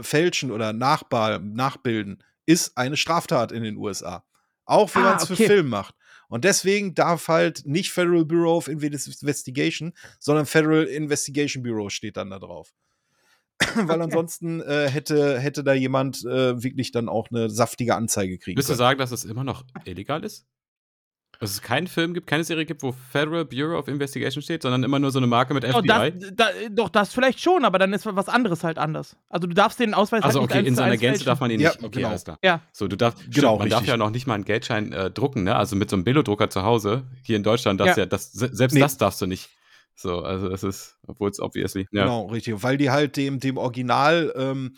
fälschen 0.00 0.52
oder 0.52 0.72
nachbilden 0.72 2.22
ist 2.46 2.76
eine 2.78 2.96
Straftat 2.96 3.50
in 3.52 3.62
den 3.62 3.76
USA. 3.76 4.24
Auch 4.64 4.94
wenn 4.94 5.02
Ah, 5.02 5.10
man 5.10 5.16
es 5.16 5.26
für 5.26 5.32
okay. 5.34 5.46
Film 5.46 5.68
macht. 5.68 5.94
Und 6.28 6.44
deswegen 6.44 6.94
darf 6.94 7.28
halt 7.28 7.62
nicht 7.64 7.90
Federal 7.90 8.24
Bureau 8.24 8.56
of 8.56 8.68
Investigation, 8.68 9.94
sondern 10.20 10.46
Federal 10.46 10.84
Investigation 10.84 11.62
Bureau 11.62 11.88
steht 11.88 12.16
dann 12.16 12.30
da 12.30 12.38
drauf. 12.38 12.72
Weil 13.74 14.00
ansonsten 14.02 14.60
äh, 14.60 14.88
hätte, 14.88 15.40
hätte 15.40 15.64
da 15.64 15.72
jemand 15.72 16.24
äh, 16.24 16.62
wirklich 16.62 16.92
dann 16.92 17.08
auch 17.08 17.28
eine 17.30 17.50
saftige 17.50 17.96
Anzeige 17.96 18.38
kriegen 18.38 18.56
Willst 18.56 18.70
du 18.70 18.74
sagen, 18.74 18.98
dass 18.98 19.10
es 19.10 19.24
immer 19.24 19.42
noch 19.42 19.64
illegal 19.84 20.24
ist? 20.24 20.46
Dass 21.40 21.50
es 21.52 21.62
keinen 21.62 21.86
Film 21.86 22.14
gibt, 22.14 22.26
keine 22.26 22.42
Serie 22.42 22.66
gibt, 22.66 22.82
wo 22.82 22.90
Federal 23.12 23.44
Bureau 23.44 23.78
of 23.78 23.86
Investigation 23.86 24.42
steht, 24.42 24.62
sondern 24.62 24.82
immer 24.82 24.98
nur 24.98 25.12
so 25.12 25.18
eine 25.20 25.28
Marke 25.28 25.54
mit 25.54 25.64
FBI. 25.64 25.86
das, 25.86 26.12
da, 26.34 26.46
doch, 26.70 26.88
das 26.88 27.12
vielleicht 27.14 27.38
schon, 27.40 27.64
aber 27.64 27.78
dann 27.78 27.92
ist 27.92 28.04
was 28.06 28.28
anderes 28.28 28.64
halt 28.64 28.76
anders. 28.76 29.16
Also 29.28 29.46
du 29.46 29.54
darfst 29.54 29.78
den 29.78 29.94
Ausweis 29.94 30.24
also 30.24 30.40
halt 30.40 30.50
okay, 30.50 30.58
nicht 30.62 30.68
in 30.68 30.74
seiner 30.74 30.96
Gänze 30.96 31.24
darf 31.24 31.38
man 31.38 31.52
ihn 31.52 31.60
Ja, 31.60 31.70
nicht. 31.70 31.84
Okay, 31.84 31.96
genau. 31.98 32.08
alles 32.08 32.24
klar. 32.24 32.38
Ja. 32.42 32.60
So, 32.72 32.88
du 32.88 32.96
darfst, 32.96 33.18
Genau, 33.30 33.50
stimmt, 33.54 33.58
man 33.60 33.70
darf 33.70 33.86
ja 33.86 33.96
noch 33.96 34.10
nicht 34.10 34.26
mal 34.26 34.34
einen 34.34 34.44
Geldschein 34.44 34.92
äh, 34.92 35.10
drucken, 35.12 35.44
ne? 35.44 35.54
Also 35.54 35.76
mit 35.76 35.88
so 35.90 35.94
einem 35.96 36.02
Billo-Drucker 36.04 36.50
zu 36.50 36.64
Hause, 36.64 37.04
hier 37.22 37.36
in 37.36 37.44
Deutschland, 37.44 37.78
das 37.80 37.88
Ja. 37.96 37.98
ja, 37.98 38.06
das, 38.06 38.32
se- 38.32 38.50
selbst 38.52 38.74
Nee. 38.74 38.80
das 38.80 38.96
darfst 38.98 39.20
du 39.22 39.26
nicht. 39.26 39.48
So, 39.94 40.20
also 40.22 40.48
das 40.48 40.64
ist, 40.64 40.96
obwohl 41.06 41.30
es 41.30 41.38
obviously. 41.40 41.86
Ja. 41.92 42.02
Genau, 42.02 42.26
richtig. 42.26 42.60
Weil 42.64 42.78
die 42.78 42.90
halt 42.90 43.16
dem, 43.16 43.38
dem 43.38 43.58
Original, 43.58 44.32
ähm, 44.36 44.74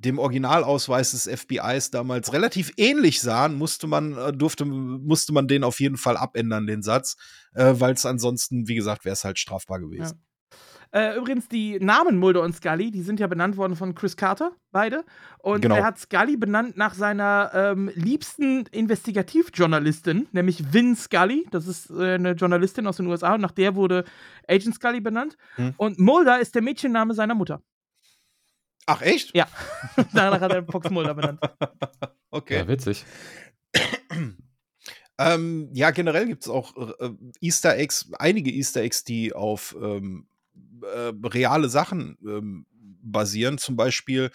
dem 0.00 0.18
Originalausweis 0.18 1.12
des 1.12 1.28
FBIs 1.28 1.90
damals 1.90 2.32
relativ 2.32 2.72
ähnlich 2.76 3.20
sahen, 3.20 3.54
musste 3.56 3.86
man, 3.86 4.16
äh, 4.16 4.32
durfte, 4.32 4.64
musste 4.64 5.32
man 5.32 5.48
den 5.48 5.64
auf 5.64 5.80
jeden 5.80 5.96
Fall 5.96 6.16
abändern, 6.16 6.66
den 6.66 6.82
Satz. 6.82 7.16
Äh, 7.54 7.74
Weil 7.78 7.94
es 7.94 8.06
ansonsten, 8.06 8.68
wie 8.68 8.74
gesagt, 8.74 9.04
wäre 9.04 9.12
es 9.12 9.24
halt 9.24 9.38
strafbar 9.38 9.80
gewesen. 9.80 10.22
Äh, 10.92 11.16
übrigens, 11.16 11.48
die 11.48 11.78
Namen 11.78 12.16
Mulder 12.18 12.42
und 12.42 12.52
Scully, 12.54 12.90
die 12.90 13.02
sind 13.02 13.20
ja 13.20 13.28
benannt 13.28 13.56
worden 13.56 13.76
von 13.76 13.94
Chris 13.94 14.16
Carter, 14.16 14.52
beide. 14.72 15.04
Und 15.38 15.60
Genau. 15.60 15.76
er 15.76 15.84
hat 15.84 15.98
Scully 15.98 16.36
benannt 16.36 16.76
nach 16.76 16.94
seiner 16.94 17.52
ähm, 17.54 17.92
liebsten 17.94 18.66
Investigativjournalistin, 18.72 20.26
nämlich 20.32 20.72
Vin 20.72 20.96
Scully. 20.96 21.46
Das 21.52 21.68
ist 21.68 21.90
äh, 21.90 22.14
eine 22.14 22.32
Journalistin 22.32 22.88
aus 22.88 22.96
den 22.96 23.06
USA 23.06 23.34
und 23.34 23.40
nach 23.40 23.52
der 23.52 23.76
wurde 23.76 24.04
Agent 24.48 24.74
Scully 24.74 25.00
benannt. 25.00 25.36
Hm. 25.56 25.74
Und 25.76 26.00
Mulder 26.00 26.40
ist 26.40 26.56
der 26.56 26.62
Mädchenname 26.62 27.14
seiner 27.14 27.36
Mutter. 27.36 27.62
Ach, 28.90 29.02
echt? 29.02 29.34
Ja. 29.36 29.46
Danach 30.12 30.40
hat 30.40 30.52
er 30.52 30.64
Fox 30.64 30.90
Mulder 30.90 31.14
benannt. 31.14 31.40
Okay. 32.32 32.58
ja, 32.58 32.68
witzig. 32.68 33.04
Ähm, 35.18 35.68
ja, 35.74 35.90
generell 35.90 36.26
gibt 36.26 36.44
es 36.44 36.48
auch 36.48 36.74
äh, 36.98 37.10
Easter 37.42 37.76
Eggs, 37.76 38.10
einige 38.18 38.50
Easter 38.50 38.80
Eggs, 38.80 39.04
die 39.04 39.34
auf 39.34 39.76
ähm, 39.78 40.28
äh, 40.82 41.12
reale 41.26 41.68
Sachen 41.68 42.16
ähm, 42.24 42.64
basieren. 43.02 43.58
Zum 43.58 43.76
Beispiel 43.76 44.30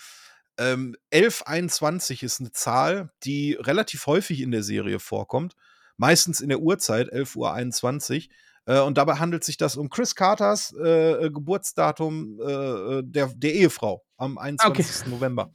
ähm, 0.59 0.95
1121 1.11 2.22
ist 2.22 2.40
eine 2.40 2.51
Zahl, 2.51 3.09
die 3.24 3.53
relativ 3.53 4.06
häufig 4.06 4.42
in 4.42 4.51
der 4.51 4.61
Serie 4.61 5.00
vorkommt. 5.00 5.56
Meistens 5.98 6.40
in 6.40 6.50
der 6.50 6.59
Uhrzeit, 6.59 7.11
11.21 7.11 8.27
Uhr. 8.27 8.34
Äh, 8.66 8.80
und 8.80 8.98
dabei 8.98 9.16
handelt 9.16 9.44
sich 9.44 9.58
das 9.58 9.77
um 9.77 9.90
Chris 9.90 10.16
Carters 10.16 10.74
äh, 10.74 11.30
Geburtsdatum 11.30 12.40
äh, 12.42 13.03
der, 13.03 13.27
der 13.35 13.53
Ehefrau 13.53 14.03
am 14.18 14.38
21. 14.38 15.08
November. 15.08 15.52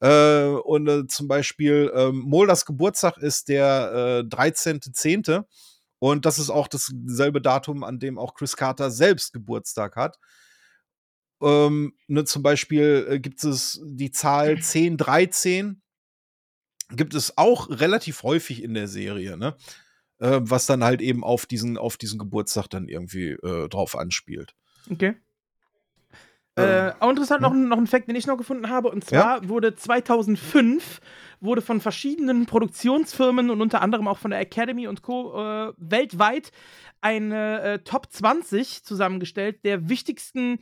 Äh, 0.00 0.44
und 0.46 0.88
äh, 0.88 1.06
zum 1.06 1.28
Beispiel 1.28 1.92
ähm, 1.94 2.20
Mulders 2.20 2.64
Geburtstag 2.64 3.18
ist 3.18 3.48
der 3.48 4.24
äh, 4.24 4.34
13.10. 4.34 5.44
Und 5.98 6.24
das 6.24 6.38
ist 6.38 6.48
auch 6.48 6.66
dasselbe 6.66 7.42
Datum, 7.42 7.84
an 7.84 7.98
dem 7.98 8.18
auch 8.18 8.34
Chris 8.34 8.56
Carter 8.56 8.90
selbst 8.90 9.34
Geburtstag 9.34 9.96
hat. 9.96 10.18
Ähm, 11.42 11.94
ne, 12.06 12.24
zum 12.24 12.42
Beispiel 12.42 13.06
äh, 13.08 13.20
gibt 13.20 13.44
es 13.44 13.80
die 13.84 14.10
Zahl 14.10 14.56
1013, 14.56 15.82
gibt 16.90 17.14
es 17.14 17.36
auch 17.36 17.68
relativ 17.68 18.22
häufig 18.22 18.62
in 18.62 18.74
der 18.74 18.88
Serie, 18.88 19.36
ne? 19.36 19.56
Äh, 20.20 20.40
was 20.42 20.66
dann 20.66 20.84
halt 20.84 21.00
eben 21.00 21.24
auf 21.24 21.46
diesen, 21.46 21.76
auf 21.78 21.96
diesen 21.96 22.18
Geburtstag 22.18 22.68
dann 22.68 22.86
irgendwie 22.88 23.30
äh, 23.30 23.68
drauf 23.68 23.96
anspielt. 23.96 24.54
Okay. 24.90 25.14
Ähm, 26.56 26.64
Äh, 26.64 26.92
auch 27.00 27.10
interessant, 27.10 27.40
noch, 27.42 27.52
ein- 27.52 27.68
noch 27.68 27.78
ein 27.78 27.86
Fact, 27.86 28.08
den 28.08 28.16
ich 28.16 28.26
noch 28.26 28.36
gefunden 28.36 28.68
habe. 28.68 28.90
Und 28.90 29.04
zwar 29.04 29.48
wurde 29.48 29.74
2005 29.76 31.00
wurde 31.40 31.62
von 31.62 31.80
verschiedenen 31.80 32.44
Produktionsfirmen 32.46 33.48
und 33.50 33.62
unter 33.62 33.80
anderem 33.80 34.08
auch 34.08 34.18
von 34.18 34.30
der 34.30 34.40
Academy 34.40 34.86
und 34.86 35.00
Co. 35.02 35.32
Äh, 35.40 35.72
weltweit 35.78 36.50
eine 37.00 37.62
äh, 37.62 37.78
Top 37.78 38.08
20 38.12 38.84
zusammengestellt 38.84 39.64
der 39.64 39.88
wichtigsten 39.88 40.58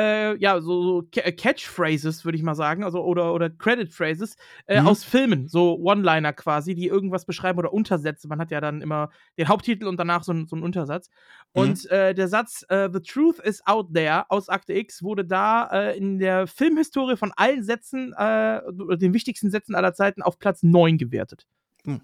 äh, 0.00 0.36
ja, 0.38 0.60
so, 0.60 0.82
so 0.82 1.08
äh, 1.16 1.32
Catchphrases, 1.32 2.24
würde 2.24 2.36
ich 2.36 2.42
mal 2.42 2.54
sagen, 2.54 2.84
also 2.84 3.02
oder, 3.02 3.34
oder 3.34 3.50
Credit 3.50 3.92
Phrases 3.92 4.36
äh, 4.66 4.80
mhm. 4.80 4.88
aus 4.88 5.04
Filmen, 5.04 5.46
so 5.48 5.78
One-Liner 5.78 6.32
quasi, 6.32 6.74
die 6.74 6.86
irgendwas 6.86 7.26
beschreiben 7.26 7.58
oder 7.58 7.72
Untersätze. 7.72 8.26
Man 8.26 8.40
hat 8.40 8.50
ja 8.50 8.60
dann 8.60 8.80
immer 8.80 9.10
den 9.36 9.48
Haupttitel 9.48 9.86
und 9.86 9.98
danach 9.98 10.22
so, 10.22 10.32
so 10.46 10.56
einen 10.56 10.62
Untersatz. 10.62 11.10
Mhm. 11.54 11.60
Und 11.62 11.90
äh, 11.90 12.14
der 12.14 12.28
Satz 12.28 12.64
äh, 12.68 12.88
The 12.90 13.00
Truth 13.00 13.40
is 13.40 13.66
Out 13.66 13.92
There 13.92 14.24
aus 14.30 14.48
Akte 14.48 14.72
X 14.72 15.02
wurde 15.02 15.24
da 15.24 15.66
äh, 15.66 15.98
in 15.98 16.18
der 16.18 16.46
Filmhistorie 16.46 17.16
von 17.16 17.32
allen 17.36 17.62
Sätzen, 17.62 18.14
den 18.18 19.14
wichtigsten 19.14 19.50
Sätzen 19.50 19.74
aller 19.74 19.92
Zeiten, 19.92 20.22
auf 20.22 20.38
Platz 20.38 20.62
9 20.62 20.98
gewertet. 20.98 21.46
Mhm. 21.84 22.00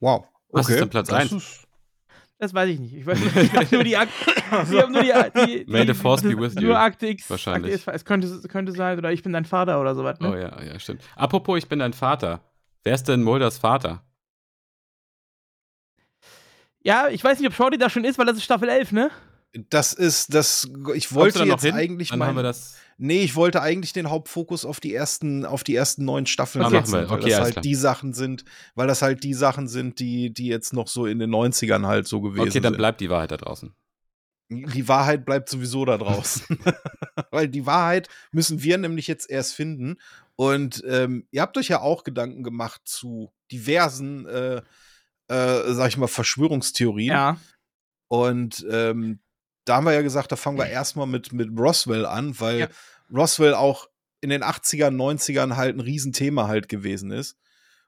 Wow. 0.00 0.24
Okay. 0.24 0.30
Was 0.50 0.68
ist 0.68 0.80
denn 0.80 0.90
Platz 0.90 1.10
1? 1.10 1.63
Das 2.44 2.52
weiß 2.52 2.68
ich 2.68 2.78
nicht. 2.78 2.92
Ich, 2.92 3.06
weiß, 3.06 3.18
ich 3.36 3.52
habe 3.54 3.66
nur 3.74 3.84
die 3.84 3.96
Akte. 3.96 4.12
Ich 4.36 4.52
hab 4.52 4.90
nur 4.90 5.02
die, 5.02 5.12
die, 5.46 5.64
die, 5.64 5.72
May 5.72 5.86
the 5.86 5.94
force 5.94 6.20
be 6.20 6.38
with 6.38 6.54
Nur 6.56 6.62
you. 6.62 6.74
Akte 6.74 7.06
X. 7.06 7.30
Wahrscheinlich. 7.30 7.72
Akte 7.72 7.90
X, 7.90 7.96
es 7.96 8.04
könnte, 8.04 8.26
es 8.26 8.46
könnte 8.48 8.72
sein, 8.72 8.98
oder 8.98 9.10
ich 9.12 9.22
bin 9.22 9.32
dein 9.32 9.46
Vater 9.46 9.80
oder 9.80 9.94
sowas. 9.94 10.20
Ne? 10.20 10.30
Oh 10.30 10.36
ja, 10.36 10.62
ja, 10.62 10.78
stimmt. 10.78 11.00
Apropos, 11.16 11.56
ich 11.56 11.68
bin 11.70 11.78
dein 11.78 11.94
Vater. 11.94 12.42
Wer 12.82 12.96
ist 12.96 13.08
denn 13.08 13.22
Mulders 13.22 13.56
Vater? 13.56 14.04
Ja, 16.82 17.08
ich 17.08 17.24
weiß 17.24 17.38
nicht, 17.38 17.48
ob 17.48 17.54
Shorty 17.54 17.78
da 17.78 17.88
schon 17.88 18.04
ist, 18.04 18.18
weil 18.18 18.26
das 18.26 18.36
ist 18.36 18.44
Staffel 18.44 18.68
11, 18.68 18.92
ne? 18.92 19.10
Das 19.70 19.94
ist 19.94 20.34
das. 20.34 20.68
Ich 20.94 21.14
wollte 21.14 21.44
jetzt 21.44 21.62
hin? 21.64 21.74
eigentlich 21.74 22.10
Dann 22.10 22.22
haben 22.22 22.28
wir 22.28 22.34
mal. 22.34 22.42
das. 22.42 22.76
Nee, 22.96 23.22
ich 23.22 23.34
wollte 23.36 23.60
eigentlich 23.62 23.92
den 23.92 24.10
Hauptfokus 24.10 24.64
auf 24.64 24.80
die 24.80 24.94
ersten, 24.94 25.44
auf 25.44 25.64
die 25.64 25.74
ersten 25.74 26.04
neun 26.04 26.26
Staffeln 26.26 26.64
Ah, 26.64 26.70
setzen, 26.70 26.92
weil 26.92 27.10
Okay, 27.10 27.30
das 27.30 27.40
halt 27.40 27.52
klar. 27.54 27.62
die 27.62 27.74
Sachen 27.74 28.12
sind, 28.14 28.44
weil 28.74 28.86
das 28.86 29.02
halt 29.02 29.24
die 29.24 29.34
Sachen 29.34 29.68
sind, 29.68 29.98
die, 29.98 30.32
die 30.32 30.46
jetzt 30.46 30.72
noch 30.72 30.88
so 30.88 31.06
in 31.06 31.18
den 31.18 31.30
90ern 31.30 31.86
halt 31.86 32.06
so 32.06 32.20
gewesen 32.20 32.48
Okay, 32.48 32.60
dann 32.60 32.72
sind. 32.72 32.78
bleibt 32.78 33.00
die 33.00 33.10
Wahrheit 33.10 33.30
da 33.32 33.36
draußen. 33.36 33.74
Die 34.50 34.86
Wahrheit 34.88 35.24
bleibt 35.24 35.48
sowieso 35.48 35.84
da 35.84 35.96
draußen. 35.98 36.58
weil 37.30 37.48
die 37.48 37.66
Wahrheit 37.66 38.08
müssen 38.30 38.62
wir 38.62 38.78
nämlich 38.78 39.06
jetzt 39.06 39.28
erst 39.30 39.54
finden. 39.54 39.96
Und 40.36 40.82
ähm, 40.86 41.26
ihr 41.30 41.42
habt 41.42 41.56
euch 41.56 41.68
ja 41.68 41.80
auch 41.80 42.04
Gedanken 42.04 42.42
gemacht 42.44 42.82
zu 42.84 43.32
diversen, 43.50 44.26
äh, 44.26 44.56
äh, 45.28 45.72
sag 45.72 45.88
ich 45.88 45.96
mal, 45.96 46.08
Verschwörungstheorien. 46.08 47.10
Ja. 47.12 47.38
Und 48.08 48.64
ähm, 48.70 49.20
da 49.64 49.76
haben 49.76 49.84
wir 49.84 49.92
ja 49.92 50.02
gesagt, 50.02 50.32
da 50.32 50.36
fangen 50.36 50.58
wir 50.58 50.66
erstmal 50.66 51.06
mit, 51.06 51.32
mit 51.32 51.48
Roswell 51.58 52.06
an, 52.06 52.38
weil 52.40 52.58
Ja. 52.60 52.68
Roswell 53.14 53.54
auch 53.54 53.88
in 54.20 54.30
den 54.30 54.42
80ern, 54.42 54.94
90ern 54.94 55.56
halt 55.56 55.76
ein 55.76 55.80
Riesenthema 55.80 56.48
halt 56.48 56.68
gewesen 56.68 57.10
ist. 57.10 57.36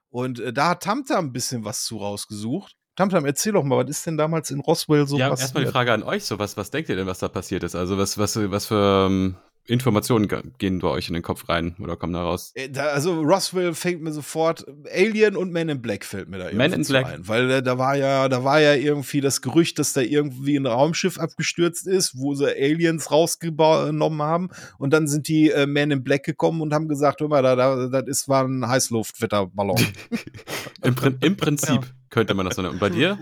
Und 0.09 0.39
äh, 0.39 0.53
da 0.53 0.69
hat 0.69 0.83
Tamtam 0.83 1.25
ein 1.25 1.33
bisschen 1.33 1.65
was 1.65 1.83
zu 1.83 1.97
rausgesucht. 1.97 2.75
Tamtam, 2.95 3.25
erzähl 3.25 3.53
doch 3.53 3.63
mal, 3.63 3.83
was 3.83 3.89
ist 3.91 4.05
denn 4.05 4.17
damals 4.17 4.49
in 4.49 4.59
Roswell 4.59 5.07
so 5.07 5.17
ja, 5.17 5.29
passiert? 5.29 5.45
erstmal 5.45 5.65
die 5.65 5.71
Frage 5.71 5.93
an 5.93 6.03
euch, 6.03 6.25
so 6.25 6.39
was, 6.39 6.57
was 6.57 6.71
denkt 6.71 6.89
ihr 6.89 6.95
denn, 6.95 7.05
was 7.07 7.19
da 7.19 7.27
passiert 7.27 7.63
ist? 7.63 7.75
Also 7.75 7.97
was, 7.97 8.17
was, 8.17 8.35
was 8.35 8.65
für 8.65 9.07
ähm, 9.07 9.35
Informationen 9.67 10.27
ge- 10.27 10.41
gehen 10.57 10.79
bei 10.79 10.87
euch 10.87 11.07
in 11.09 11.13
den 11.13 11.23
Kopf 11.23 11.49
rein 11.49 11.75
oder 11.79 11.95
kommen 11.97 12.13
da 12.13 12.23
raus? 12.23 12.51
Äh, 12.55 12.69
Da, 12.69 12.87
also 12.87 13.21
Roswell 13.21 13.73
fängt 13.73 14.01
mir 14.01 14.11
sofort 14.13 14.65
Alien 14.93 15.35
und 15.35 15.51
Men 15.51 15.69
in 15.69 15.81
Black 15.81 16.05
fällt 16.05 16.29
mir 16.29 16.37
da 16.37 16.45
irgendwie 16.45 16.57
Men 16.69 16.73
in 16.73 16.83
Black. 16.83 17.05
ein, 17.05 17.27
weil 17.27 17.51
äh, 17.51 17.61
da 17.63 17.77
war 17.77 17.95
ja 17.97 18.29
da 18.29 18.43
war 18.43 18.59
ja 18.61 18.73
irgendwie 18.75 19.21
das 19.21 19.41
Gerücht, 19.41 19.77
dass 19.79 19.93
da 19.93 20.01
irgendwie 20.01 20.55
ein 20.57 20.65
Raumschiff 20.65 21.19
abgestürzt 21.19 21.85
ist, 21.87 22.17
wo 22.17 22.33
sie 22.33 22.47
Aliens 22.47 23.11
rausgenommen 23.11 24.21
haben 24.21 24.49
und 24.77 24.93
dann 24.93 25.07
sind 25.07 25.27
die 25.27 25.51
äh, 25.51 25.65
Men 25.67 25.91
in 25.91 26.03
Black 26.03 26.23
gekommen 26.23 26.61
und 26.61 26.73
haben 26.73 26.87
gesagt, 26.87 27.19
hör 27.21 27.27
mal, 27.27 27.43
da, 27.43 27.55
da 27.55 27.87
das 27.87 28.03
ist 28.07 28.29
war 28.29 28.45
ein 28.45 28.67
Heißluftwetterballon. 28.67 29.85
Im, 30.83 30.95
Prin 30.95 31.17
Im 31.21 31.35
Prinzip 31.37 31.81
könnte 32.09 32.33
man 32.33 32.45
das 32.45 32.55
so 32.55 32.61
nennen. 32.61 32.75
Und 32.75 32.79
bei 32.79 32.89
dir? 32.89 33.17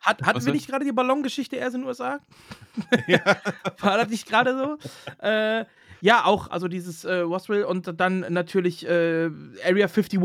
Hat, 0.00 0.20
hatten 0.22 0.36
Was 0.36 0.44
wir 0.46 0.52
nicht 0.52 0.66
gerade 0.68 0.84
die 0.84 0.92
Ballongeschichte 0.92 1.56
erst 1.56 1.76
in 1.76 1.80
den 1.82 1.88
USA? 1.88 2.18
War 3.80 3.96
das 3.98 4.08
nicht 4.10 4.26
gerade 4.28 4.54
so? 4.56 5.24
Äh, 5.26 5.64
ja, 6.00 6.24
auch, 6.24 6.50
also 6.50 6.68
dieses 6.68 7.04
äh, 7.04 7.16
Roswell 7.16 7.64
und 7.64 8.00
dann 8.00 8.20
natürlich 8.30 8.86
äh, 8.86 9.30
Area 9.64 9.86
51 9.86 10.18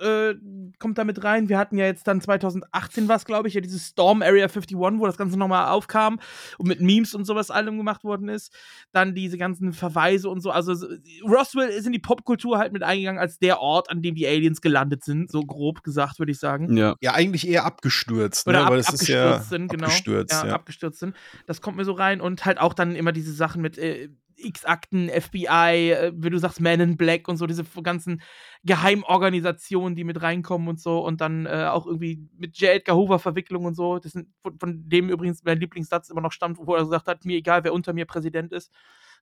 äh, 0.00 0.34
kommt 0.78 0.98
da 0.98 1.04
mit 1.04 1.24
rein. 1.24 1.48
Wir 1.48 1.58
hatten 1.58 1.76
ja 1.76 1.86
jetzt 1.86 2.06
dann 2.06 2.20
2018 2.20 3.08
was, 3.08 3.24
glaube 3.24 3.48
ich, 3.48 3.54
ja 3.54 3.60
dieses 3.60 3.88
Storm 3.88 4.22
Area 4.22 4.44
51, 4.44 4.76
wo 4.76 5.06
das 5.06 5.16
Ganze 5.16 5.36
nochmal 5.36 5.68
aufkam 5.68 6.20
und 6.58 6.68
mit 6.68 6.80
Memes 6.80 7.14
und 7.14 7.24
sowas 7.24 7.50
allem 7.50 7.76
gemacht 7.76 8.04
worden 8.04 8.28
ist. 8.28 8.54
Dann 8.92 9.14
diese 9.14 9.38
ganzen 9.38 9.72
Verweise 9.72 10.28
und 10.28 10.40
so. 10.40 10.50
Also 10.50 10.74
so- 10.74 10.86
Roswell 11.24 11.68
ist 11.68 11.86
in 11.86 11.92
die 11.92 11.98
Popkultur 11.98 12.58
halt 12.58 12.72
mit 12.72 12.82
eingegangen 12.82 13.20
als 13.20 13.38
der 13.38 13.60
Ort, 13.60 13.90
an 13.90 14.02
dem 14.02 14.14
die 14.14 14.26
Aliens 14.26 14.60
gelandet 14.60 15.04
sind, 15.04 15.30
so 15.30 15.42
grob 15.42 15.82
gesagt, 15.82 16.18
würde 16.18 16.32
ich 16.32 16.38
sagen. 16.38 16.76
Ja. 16.76 16.94
ja, 17.00 17.14
eigentlich 17.14 17.48
eher 17.48 17.64
abgestürzt, 17.64 18.46
Oder 18.46 18.60
ne? 18.60 18.66
ab, 18.66 18.72
es 18.74 18.80
ist 18.80 18.88
abgestürzt 18.88 19.10
ja 19.10 19.40
sind, 19.40 19.68
genau. 19.68 19.86
abgestürzt, 19.86 20.32
ja, 20.32 20.46
ja. 20.46 20.54
abgestürzt 20.54 21.00
sind. 21.00 21.16
Das 21.46 21.60
kommt 21.60 21.76
mir 21.76 21.84
so 21.84 21.92
rein 21.92 22.20
und 22.20 22.44
halt 22.44 22.58
auch 22.58 22.74
dann 22.74 22.94
immer 22.94 23.12
diese 23.12 23.32
Sachen 23.32 23.62
mit 23.62 23.78
äh, 23.78 24.10
X-Akten, 24.38 25.08
FBI, 25.08 25.90
äh, 25.92 26.12
wie 26.14 26.30
du 26.30 26.38
sagst, 26.38 26.60
Man 26.60 26.80
in 26.80 26.96
Black 26.96 27.28
und 27.28 27.36
so, 27.36 27.46
diese 27.46 27.64
ganzen 27.82 28.22
Geheimorganisationen, 28.64 29.96
die 29.96 30.04
mit 30.04 30.22
reinkommen 30.22 30.68
und 30.68 30.80
so 30.80 31.04
und 31.04 31.20
dann 31.20 31.46
äh, 31.46 31.66
auch 31.70 31.86
irgendwie 31.86 32.28
mit 32.36 32.56
J. 32.58 32.70
Edgar 32.70 32.96
Hoover 32.96 33.18
Verwicklung 33.18 33.64
und 33.64 33.74
so. 33.74 33.98
Das 33.98 34.12
sind, 34.12 34.28
von, 34.42 34.58
von 34.58 34.88
dem 34.88 35.08
übrigens 35.08 35.42
mein 35.44 35.58
Lieblingssatz 35.58 36.10
immer 36.10 36.20
noch 36.20 36.32
stammt, 36.32 36.58
wo 36.58 36.74
er 36.74 36.84
gesagt 36.84 37.08
hat, 37.08 37.24
mir 37.24 37.36
egal, 37.36 37.64
wer 37.64 37.72
unter 37.72 37.92
mir 37.92 38.06
Präsident 38.06 38.52
ist. 38.52 38.72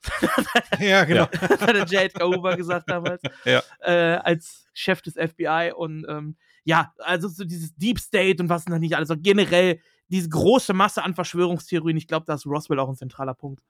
ja, 0.80 1.04
genau. 1.04 1.26
Das 1.48 1.60
hat 1.60 1.74
der 1.74 1.84
J. 1.84 2.02
Edgar 2.02 2.28
Hoover 2.28 2.56
gesagt 2.56 2.90
damals. 2.90 3.22
Ja. 3.44 3.62
Äh, 3.80 4.16
als 4.18 4.66
Chef 4.72 5.02
des 5.02 5.14
FBI 5.14 5.72
und 5.74 6.04
ähm, 6.08 6.36
ja, 6.64 6.92
also 6.98 7.28
so 7.28 7.44
dieses 7.44 7.74
Deep 7.76 8.00
State 8.00 8.42
und 8.42 8.48
was 8.48 8.66
noch 8.66 8.78
nicht 8.78 8.96
alles, 8.96 9.10
also 9.10 9.20
generell 9.22 9.80
diese 10.08 10.28
große 10.28 10.72
Masse 10.72 11.02
an 11.02 11.14
Verschwörungstheorien, 11.14 11.96
ich 11.96 12.08
glaube, 12.08 12.26
da 12.26 12.34
ist 12.34 12.46
Roswell 12.46 12.78
auch 12.80 12.88
ein 12.88 12.96
zentraler 12.96 13.34
Punkt. 13.34 13.62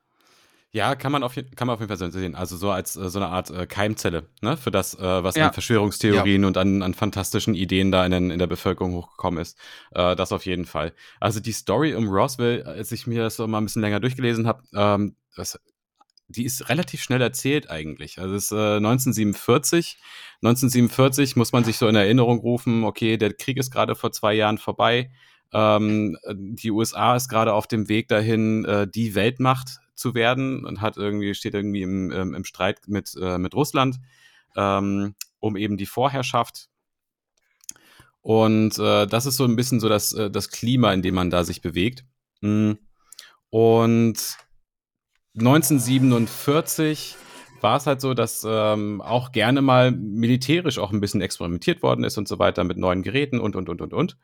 Ja, 0.73 0.95
kann 0.95 1.11
man 1.11 1.23
auf, 1.23 1.35
kann 1.35 1.67
man 1.67 1.71
auf 1.75 1.81
jeden 1.81 1.89
Fall 1.89 1.97
so 1.97 2.11
sehen. 2.11 2.35
Also 2.35 2.57
so 2.57 2.71
als 2.71 2.97
äh, 2.97 3.09
so 3.09 3.19
eine 3.19 3.29
Art 3.29 3.51
äh, 3.51 3.67
Keimzelle, 3.67 4.29
ne? 4.43 4.57
Für 4.57 4.71
das, 4.71 4.95
äh, 4.95 5.25
was 5.25 5.37
Ja. 5.37 5.47
an 5.47 5.53
Verschwörungstheorien 5.55 6.45
und 6.45 6.59
an, 6.59 6.83
an 6.83 6.93
fantastischen 6.93 7.55
Ideen 7.55 7.91
da 7.93 8.05
in, 8.05 8.11
den, 8.13 8.31
in 8.31 8.39
der 8.39 8.47
Bevölkerung 8.47 8.95
hochgekommen 8.95 9.41
ist. 9.41 9.59
Äh, 9.93 10.17
das 10.17 10.33
auf 10.33 10.45
jeden 10.45 10.67
Fall. 10.67 10.93
Also 11.19 11.41
die 11.41 11.53
Story 11.53 11.95
um 11.95 12.09
Roswell, 12.09 12.63
als 12.65 12.93
ich 12.93 13.07
mir 13.07 13.23
das 13.23 13.37
so 13.37 13.47
mal 13.47 13.59
ein 13.59 13.65
bisschen 13.65 13.83
länger 13.83 14.01
durchgelesen 14.01 14.47
habe, 14.47 14.65
ähm, 14.75 15.17
die 16.29 16.45
ist 16.45 16.69
relativ 16.69 17.03
schnell 17.03 17.23
erzählt 17.23 17.71
eigentlich. 17.71 18.19
Also 18.19 18.35
es 18.35 18.47
ist 18.47 18.53
äh, 18.53 18.77
1947. 18.77 19.99
1947 20.43 21.37
muss 21.37 21.53
man 21.53 21.65
sich 21.65 21.79
so 21.79 21.89
in 21.89 21.95
Erinnerung 21.95 22.39
rufen, 22.41 22.85
okay, 22.85 23.17
der 23.17 23.33
Krieg 23.33 23.57
ist 23.57 23.71
gerade 23.71 23.95
vor 23.95 24.13
zwei 24.13 24.35
Jahren 24.35 24.59
vorbei. 24.59 25.11
Ähm, 25.53 26.19
die 26.29 26.71
USA 26.73 27.15
ist 27.17 27.29
gerade 27.29 27.55
auf 27.55 27.67
dem 27.67 27.89
Weg 27.89 28.09
dahin, 28.09 28.65
äh, 28.65 28.89
die 28.89 29.15
Weltmacht 29.15 29.79
zu 29.97 30.15
werden 30.15 30.65
und 30.65 30.81
hat 30.81 30.97
irgendwie, 30.97 31.35
steht 31.35 31.55
irgendwie 31.55 31.83
im, 31.83 32.13
ähm, 32.13 32.35
im 32.35 32.45
Streit 32.45 32.87
mit, 32.87 33.15
äh, 33.21 33.39
mit 33.39 33.55
Russland, 33.55 33.99
ähm, 34.57 35.15
um 35.41 35.57
eben 35.57 35.77
die 35.77 35.87
Vorherrschaft. 35.87 36.69
Und 38.21 38.79
äh, 38.79 39.07
das 39.07 39.27
ist 39.27 39.37
so 39.37 39.45
ein 39.45 39.57
bisschen 39.57 39.81
so 39.81 39.89
das, 39.89 40.13
äh, 40.13 40.31
das 40.31 40.51
Klima, 40.51 40.93
in 40.93 41.03
dem 41.03 41.15
man 41.15 41.31
da 41.31 41.45
sich 41.45 41.63
bewegt. 41.63 42.05
Mm. 42.41 42.73
Und 43.51 44.37
1947 45.39 47.17
war 47.61 47.77
es 47.77 47.87
halt 47.87 48.01
so, 48.01 48.15
dass 48.15 48.45
ähm, 48.49 49.01
auch 49.01 49.33
gerne 49.33 49.63
mal 49.63 49.93
militärisch 49.93 50.79
auch 50.79 50.93
ein 50.93 51.01
bisschen 51.01 51.21
experimentiert 51.21 51.83
worden 51.83 52.05
ist 52.05 52.19
und 52.19 52.29
so 52.29 52.39
weiter 52.39 52.65
mit 52.65 52.79
neuen 52.79 53.03
Geräten 53.03 53.41
und, 53.41 53.57
und, 53.57 53.69
und, 53.69 53.81
und, 53.81 53.93
und. 53.93 54.19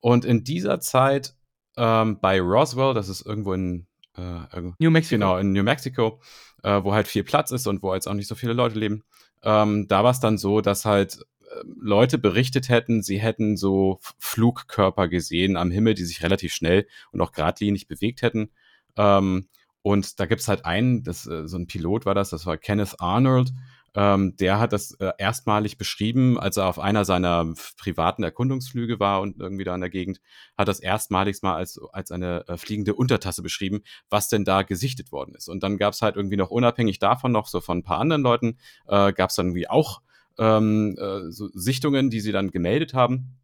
Und 0.00 0.24
in 0.24 0.44
dieser 0.44 0.80
Zeit 0.80 1.34
ähm, 1.76 2.18
bei 2.20 2.40
Roswell, 2.40 2.94
das 2.94 3.08
ist 3.08 3.24
irgendwo 3.24 3.52
in 3.52 3.86
äh, 4.16 4.60
New 4.78 4.90
Mexico. 4.90 5.16
Genau, 5.16 5.38
in 5.38 5.52
New 5.52 5.62
Mexico, 5.62 6.20
äh, 6.62 6.82
wo 6.82 6.92
halt 6.92 7.08
viel 7.08 7.24
Platz 7.24 7.50
ist 7.50 7.66
und 7.66 7.82
wo 7.82 7.94
jetzt 7.94 8.06
auch 8.06 8.14
nicht 8.14 8.28
so 8.28 8.34
viele 8.34 8.52
Leute 8.52 8.78
leben. 8.78 9.04
Ähm, 9.42 9.86
da 9.88 10.04
war 10.04 10.10
es 10.10 10.20
dann 10.20 10.38
so, 10.38 10.60
dass 10.60 10.84
halt 10.84 11.18
äh, 11.42 11.62
Leute 11.80 12.18
berichtet 12.18 12.68
hätten, 12.68 13.02
sie 13.02 13.20
hätten 13.20 13.56
so 13.56 14.00
Flugkörper 14.18 15.08
gesehen 15.08 15.56
am 15.56 15.70
Himmel, 15.70 15.94
die 15.94 16.04
sich 16.04 16.22
relativ 16.22 16.52
schnell 16.52 16.86
und 17.12 17.20
auch 17.20 17.32
geradlinig 17.32 17.88
bewegt 17.88 18.22
hätten. 18.22 18.50
Ähm, 18.96 19.48
und 19.82 20.18
da 20.18 20.24
gibt's 20.26 20.48
halt 20.48 20.64
einen, 20.64 21.02
das, 21.02 21.26
äh, 21.26 21.46
so 21.46 21.58
ein 21.58 21.66
Pilot 21.66 22.06
war 22.06 22.14
das, 22.14 22.30
das 22.30 22.46
war 22.46 22.56
Kenneth 22.56 23.00
Arnold. 23.00 23.52
Ähm, 23.94 24.36
der 24.36 24.58
hat 24.58 24.72
das 24.72 24.92
äh, 24.92 25.12
erstmalig 25.18 25.78
beschrieben, 25.78 26.38
als 26.38 26.56
er 26.56 26.66
auf 26.66 26.78
einer 26.78 27.04
seiner 27.04 27.54
privaten 27.76 28.24
Erkundungsflüge 28.24 28.98
war 28.98 29.20
und 29.20 29.40
irgendwie 29.40 29.64
da 29.64 29.74
in 29.74 29.80
der 29.80 29.90
Gegend, 29.90 30.20
hat 30.58 30.68
das 30.68 30.80
erstmalig 30.80 31.42
mal 31.42 31.54
als, 31.54 31.80
als 31.92 32.10
eine 32.10 32.46
äh, 32.48 32.56
fliegende 32.56 32.94
Untertasse 32.94 33.42
beschrieben, 33.42 33.82
was 34.10 34.28
denn 34.28 34.44
da 34.44 34.62
gesichtet 34.62 35.12
worden 35.12 35.34
ist. 35.36 35.48
Und 35.48 35.62
dann 35.62 35.78
gab's 35.78 36.02
halt 36.02 36.16
irgendwie 36.16 36.36
noch 36.36 36.50
unabhängig 36.50 36.98
davon 36.98 37.30
noch 37.30 37.46
so 37.46 37.60
von 37.60 37.78
ein 37.78 37.84
paar 37.84 37.98
anderen 37.98 38.22
Leuten, 38.22 38.58
äh, 38.88 39.12
gab's 39.12 39.36
dann 39.36 39.46
irgendwie 39.48 39.70
auch 39.70 40.00
ähm, 40.38 40.96
äh, 40.98 41.30
so 41.30 41.48
Sichtungen, 41.52 42.10
die 42.10 42.20
sie 42.20 42.32
dann 42.32 42.50
gemeldet 42.50 42.94
haben. 42.94 43.38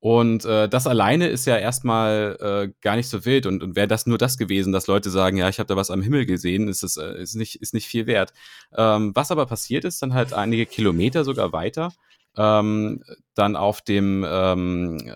Und 0.00 0.44
äh, 0.44 0.68
das 0.68 0.86
alleine 0.86 1.26
ist 1.26 1.46
ja 1.46 1.56
erstmal 1.56 2.36
äh, 2.40 2.72
gar 2.82 2.94
nicht 2.94 3.08
so 3.08 3.24
wild. 3.24 3.46
Und, 3.46 3.62
und 3.62 3.74
wäre 3.74 3.88
das 3.88 4.06
nur 4.06 4.18
das 4.18 4.38
gewesen, 4.38 4.72
dass 4.72 4.86
Leute 4.86 5.10
sagen, 5.10 5.36
ja, 5.36 5.48
ich 5.48 5.58
habe 5.58 5.66
da 5.66 5.76
was 5.76 5.90
am 5.90 6.02
Himmel 6.02 6.24
gesehen, 6.24 6.68
ist, 6.68 6.84
es, 6.84 6.96
äh, 6.96 7.20
ist, 7.20 7.34
nicht, 7.34 7.56
ist 7.56 7.74
nicht 7.74 7.88
viel 7.88 8.06
wert. 8.06 8.32
Ähm, 8.76 9.12
was 9.14 9.32
aber 9.32 9.46
passiert 9.46 9.84
ist, 9.84 10.00
dann 10.00 10.14
halt 10.14 10.32
einige 10.32 10.66
Kilometer 10.66 11.24
sogar 11.24 11.52
weiter, 11.52 11.92
ähm, 12.36 13.02
dann 13.34 13.56
auf 13.56 13.82
dem 13.82 14.24
ähm, 14.28 14.98
äh, 15.04 15.12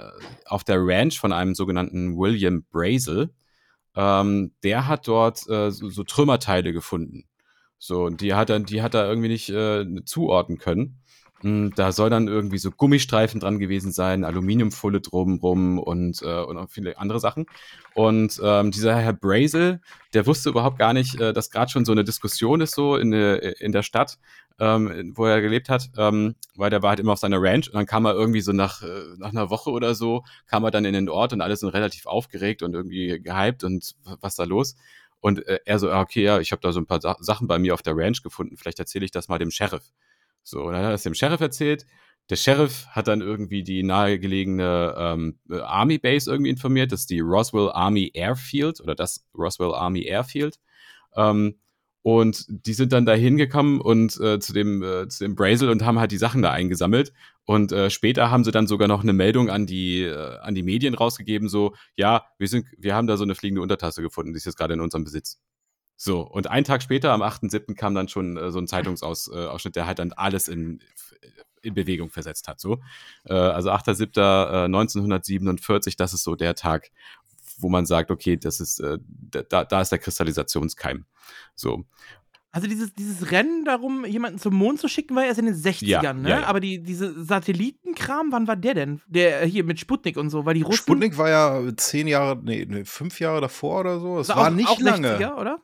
auf 0.46 0.64
der 0.64 0.78
Ranch 0.80 1.18
von 1.20 1.32
einem 1.32 1.54
sogenannten 1.54 2.16
William 2.18 2.64
Brazel, 2.72 3.30
ähm, 3.94 4.52
der 4.64 4.88
hat 4.88 5.06
dort 5.06 5.48
äh, 5.48 5.70
so, 5.70 5.90
so 5.90 6.02
Trümmerteile 6.02 6.72
gefunden. 6.72 7.28
So, 7.78 8.04
und 8.04 8.20
die 8.20 8.34
hat 8.34 8.50
er, 8.50 8.60
die 8.60 8.82
hat 8.82 8.94
er 8.94 9.08
irgendwie 9.08 9.28
nicht 9.28 9.50
äh, 9.50 9.84
zuordnen 10.04 10.58
können. 10.58 11.01
Mm, 11.42 11.70
Da 11.74 11.90
soll 11.92 12.08
dann 12.10 12.28
irgendwie 12.28 12.58
so 12.58 12.70
Gummistreifen 12.70 13.40
dran 13.40 13.58
gewesen 13.58 13.90
sein, 13.92 14.24
Aluminiumfolie 14.24 15.00
drumrum 15.00 15.78
und, 15.78 16.22
äh, 16.22 16.40
und 16.42 16.56
auch 16.56 16.70
viele 16.70 16.96
andere 16.98 17.18
Sachen. 17.20 17.46
Und 17.94 18.40
ähm, 18.42 18.70
dieser 18.70 18.96
Herr 18.96 19.12
Brazel, 19.12 19.80
der 20.14 20.26
wusste 20.26 20.50
überhaupt 20.50 20.78
gar 20.78 20.92
nicht, 20.92 21.20
äh, 21.20 21.32
dass 21.32 21.50
gerade 21.50 21.70
schon 21.70 21.84
so 21.84 21.92
eine 21.92 22.04
Diskussion 22.04 22.60
ist 22.60 22.74
so 22.74 22.96
in, 22.96 23.10
der- 23.10 23.60
in 23.60 23.72
der 23.72 23.82
Stadt, 23.82 24.18
ähm, 24.60 25.12
wo 25.16 25.26
er 25.26 25.40
gelebt 25.40 25.68
hat, 25.68 25.90
ähm, 25.96 26.36
weil 26.54 26.70
der 26.70 26.82
war 26.82 26.90
halt 26.90 27.00
immer 27.00 27.12
auf 27.14 27.18
seiner 27.18 27.42
Ranch 27.42 27.68
und 27.68 27.74
dann 27.74 27.86
kam 27.86 28.04
er 28.06 28.14
irgendwie 28.14 28.40
so 28.42 28.52
nach, 28.52 28.82
äh, 28.82 28.86
nach 29.18 29.30
einer 29.30 29.50
Woche 29.50 29.70
oder 29.70 29.94
so, 29.96 30.22
kam 30.46 30.62
er 30.64 30.70
dann 30.70 30.84
in 30.84 30.92
den 30.94 31.08
Ort 31.08 31.32
und 31.32 31.40
alle 31.40 31.56
sind 31.56 31.70
relativ 31.70 32.06
aufgeregt 32.06 32.62
und 32.62 32.74
irgendwie 32.74 33.20
gehypt 33.20 33.64
und 33.64 33.94
was 34.20 34.36
da 34.36 34.44
los. 34.44 34.76
Und 35.20 35.44
äh, 35.48 35.58
er 35.64 35.78
so, 35.80 35.90
ah, 35.90 36.00
okay, 36.02 36.22
ja, 36.22 36.38
ich 36.40 36.52
habe 36.52 36.60
da 36.62 36.72
so 36.72 36.80
ein 36.80 36.86
paar 36.86 37.00
Sa 37.00 37.16
Sachen 37.20 37.48
bei 37.48 37.58
mir 37.58 37.74
auf 37.74 37.82
der 37.82 37.96
Ranch 37.96 38.22
gefunden, 38.22 38.56
vielleicht 38.56 38.78
erzähle 38.78 39.04
ich 39.04 39.10
das 39.10 39.28
mal 39.28 39.38
dem 39.38 39.50
Sheriff. 39.50 39.82
So, 40.42 40.62
und 40.62 40.72
dann 40.72 40.82
hat 40.82 40.90
er 40.90 40.94
es 40.94 41.02
dem 41.02 41.14
Sheriff 41.14 41.40
erzählt. 41.40 41.86
Der 42.30 42.36
Sheriff 42.36 42.86
hat 42.88 43.08
dann 43.08 43.20
irgendwie 43.20 43.62
die 43.62 43.82
nahegelegene 43.82 44.94
ähm, 44.96 45.38
äh, 45.50 45.60
Army 45.60 45.98
Base 45.98 46.30
irgendwie 46.30 46.50
informiert. 46.50 46.92
Das 46.92 47.00
ist 47.00 47.10
die 47.10 47.20
Roswell 47.20 47.70
Army 47.72 48.10
Airfield 48.14 48.80
oder 48.80 48.94
das 48.94 49.26
Roswell 49.36 49.74
Army 49.74 50.02
Airfield. 50.04 50.58
Ähm, 51.16 51.56
und 52.02 52.46
die 52.48 52.74
sind 52.74 52.92
dann 52.92 53.06
da 53.06 53.14
hingekommen 53.14 53.80
und 53.80 54.18
äh, 54.20 54.40
zu 54.40 54.52
dem 54.52 54.82
äh, 54.82 55.06
dem 55.06 55.36
Brazel 55.36 55.70
und 55.70 55.84
haben 55.84 56.00
halt 56.00 56.10
die 56.10 56.16
Sachen 56.18 56.42
da 56.42 56.50
eingesammelt. 56.50 57.12
Und 57.44 57.70
äh, 57.72 57.90
später 57.90 58.30
haben 58.30 58.44
sie 58.44 58.50
dann 58.50 58.66
sogar 58.66 58.88
noch 58.88 59.02
eine 59.02 59.12
Meldung 59.12 59.50
an 59.50 59.66
die 59.66 60.02
äh, 60.02 60.38
an 60.38 60.54
die 60.54 60.64
Medien 60.64 60.94
rausgegeben, 60.94 61.48
so 61.48 61.74
ja, 61.96 62.24
wir 62.38 62.48
sind 62.48 62.66
wir 62.76 62.94
haben 62.96 63.06
da 63.06 63.16
so 63.16 63.24
eine 63.24 63.36
fliegende 63.36 63.62
Untertasse 63.62 64.02
gefunden, 64.02 64.32
die 64.32 64.38
ist 64.38 64.46
jetzt 64.46 64.56
gerade 64.56 64.74
in 64.74 64.80
unserem 64.80 65.04
Besitz. 65.04 65.40
So, 66.04 66.22
und 66.22 66.50
einen 66.50 66.64
Tag 66.64 66.82
später, 66.82 67.12
am 67.12 67.22
8.7., 67.22 67.76
kam 67.76 67.94
dann 67.94 68.08
schon 68.08 68.36
äh, 68.36 68.50
so 68.50 68.58
ein 68.58 68.66
Zeitungsausschnitt, 68.66 69.66
äh, 69.66 69.70
der 69.70 69.86
halt 69.86 70.00
dann 70.00 70.12
alles 70.12 70.48
in, 70.48 70.80
in 71.62 71.74
Bewegung 71.74 72.10
versetzt 72.10 72.48
hat. 72.48 72.58
So. 72.58 72.80
Äh, 73.24 73.34
also 73.34 73.70
8.7. 73.70 74.18
Äh, 74.18 74.64
1947, 74.64 75.94
das 75.94 76.12
ist 76.12 76.24
so 76.24 76.34
der 76.34 76.56
Tag, 76.56 76.90
wo 77.56 77.68
man 77.68 77.86
sagt, 77.86 78.10
okay, 78.10 78.36
das 78.36 78.58
ist, 78.58 78.80
äh, 78.80 78.98
da, 79.48 79.64
da 79.64 79.80
ist 79.80 79.92
der 79.92 80.00
Kristallisationskeim. 80.00 81.04
So. 81.54 81.84
Also 82.50 82.66
dieses, 82.66 82.92
dieses 82.94 83.30
Rennen 83.30 83.64
darum, 83.64 84.04
jemanden 84.04 84.40
zum 84.40 84.54
Mond 84.54 84.80
zu 84.80 84.88
schicken, 84.88 85.14
war 85.14 85.24
erst 85.24 85.38
in 85.38 85.46
den 85.46 85.54
60ern, 85.54 85.86
Ja, 85.86 86.12
ne? 86.12 86.28
ja, 86.28 86.40
ja. 86.40 86.46
Aber 86.48 86.58
die, 86.58 86.82
diese 86.82 87.24
Satellitenkram, 87.24 88.32
wann 88.32 88.48
war 88.48 88.56
der 88.56 88.74
denn? 88.74 89.00
Der 89.06 89.42
äh, 89.42 89.48
hier 89.48 89.62
mit 89.62 89.78
Sputnik 89.78 90.16
und 90.16 90.30
so, 90.30 90.44
weil 90.46 90.54
die 90.54 90.62
Russen. 90.62 90.78
Sputnik 90.78 91.16
war 91.16 91.30
ja 91.30 91.62
zehn 91.76 92.08
Jahre, 92.08 92.40
nee, 92.42 92.66
nee, 92.68 92.84
fünf 92.84 93.20
Jahre 93.20 93.40
davor 93.40 93.78
oder 93.82 94.00
so. 94.00 94.18
Es 94.18 94.30
war 94.30 94.36
war 94.38 94.48
auch, 94.48 94.50
nicht 94.50 94.68
auch 94.68 94.80
lange. 94.80 95.16
60er, 95.16 95.36
oder? 95.36 95.62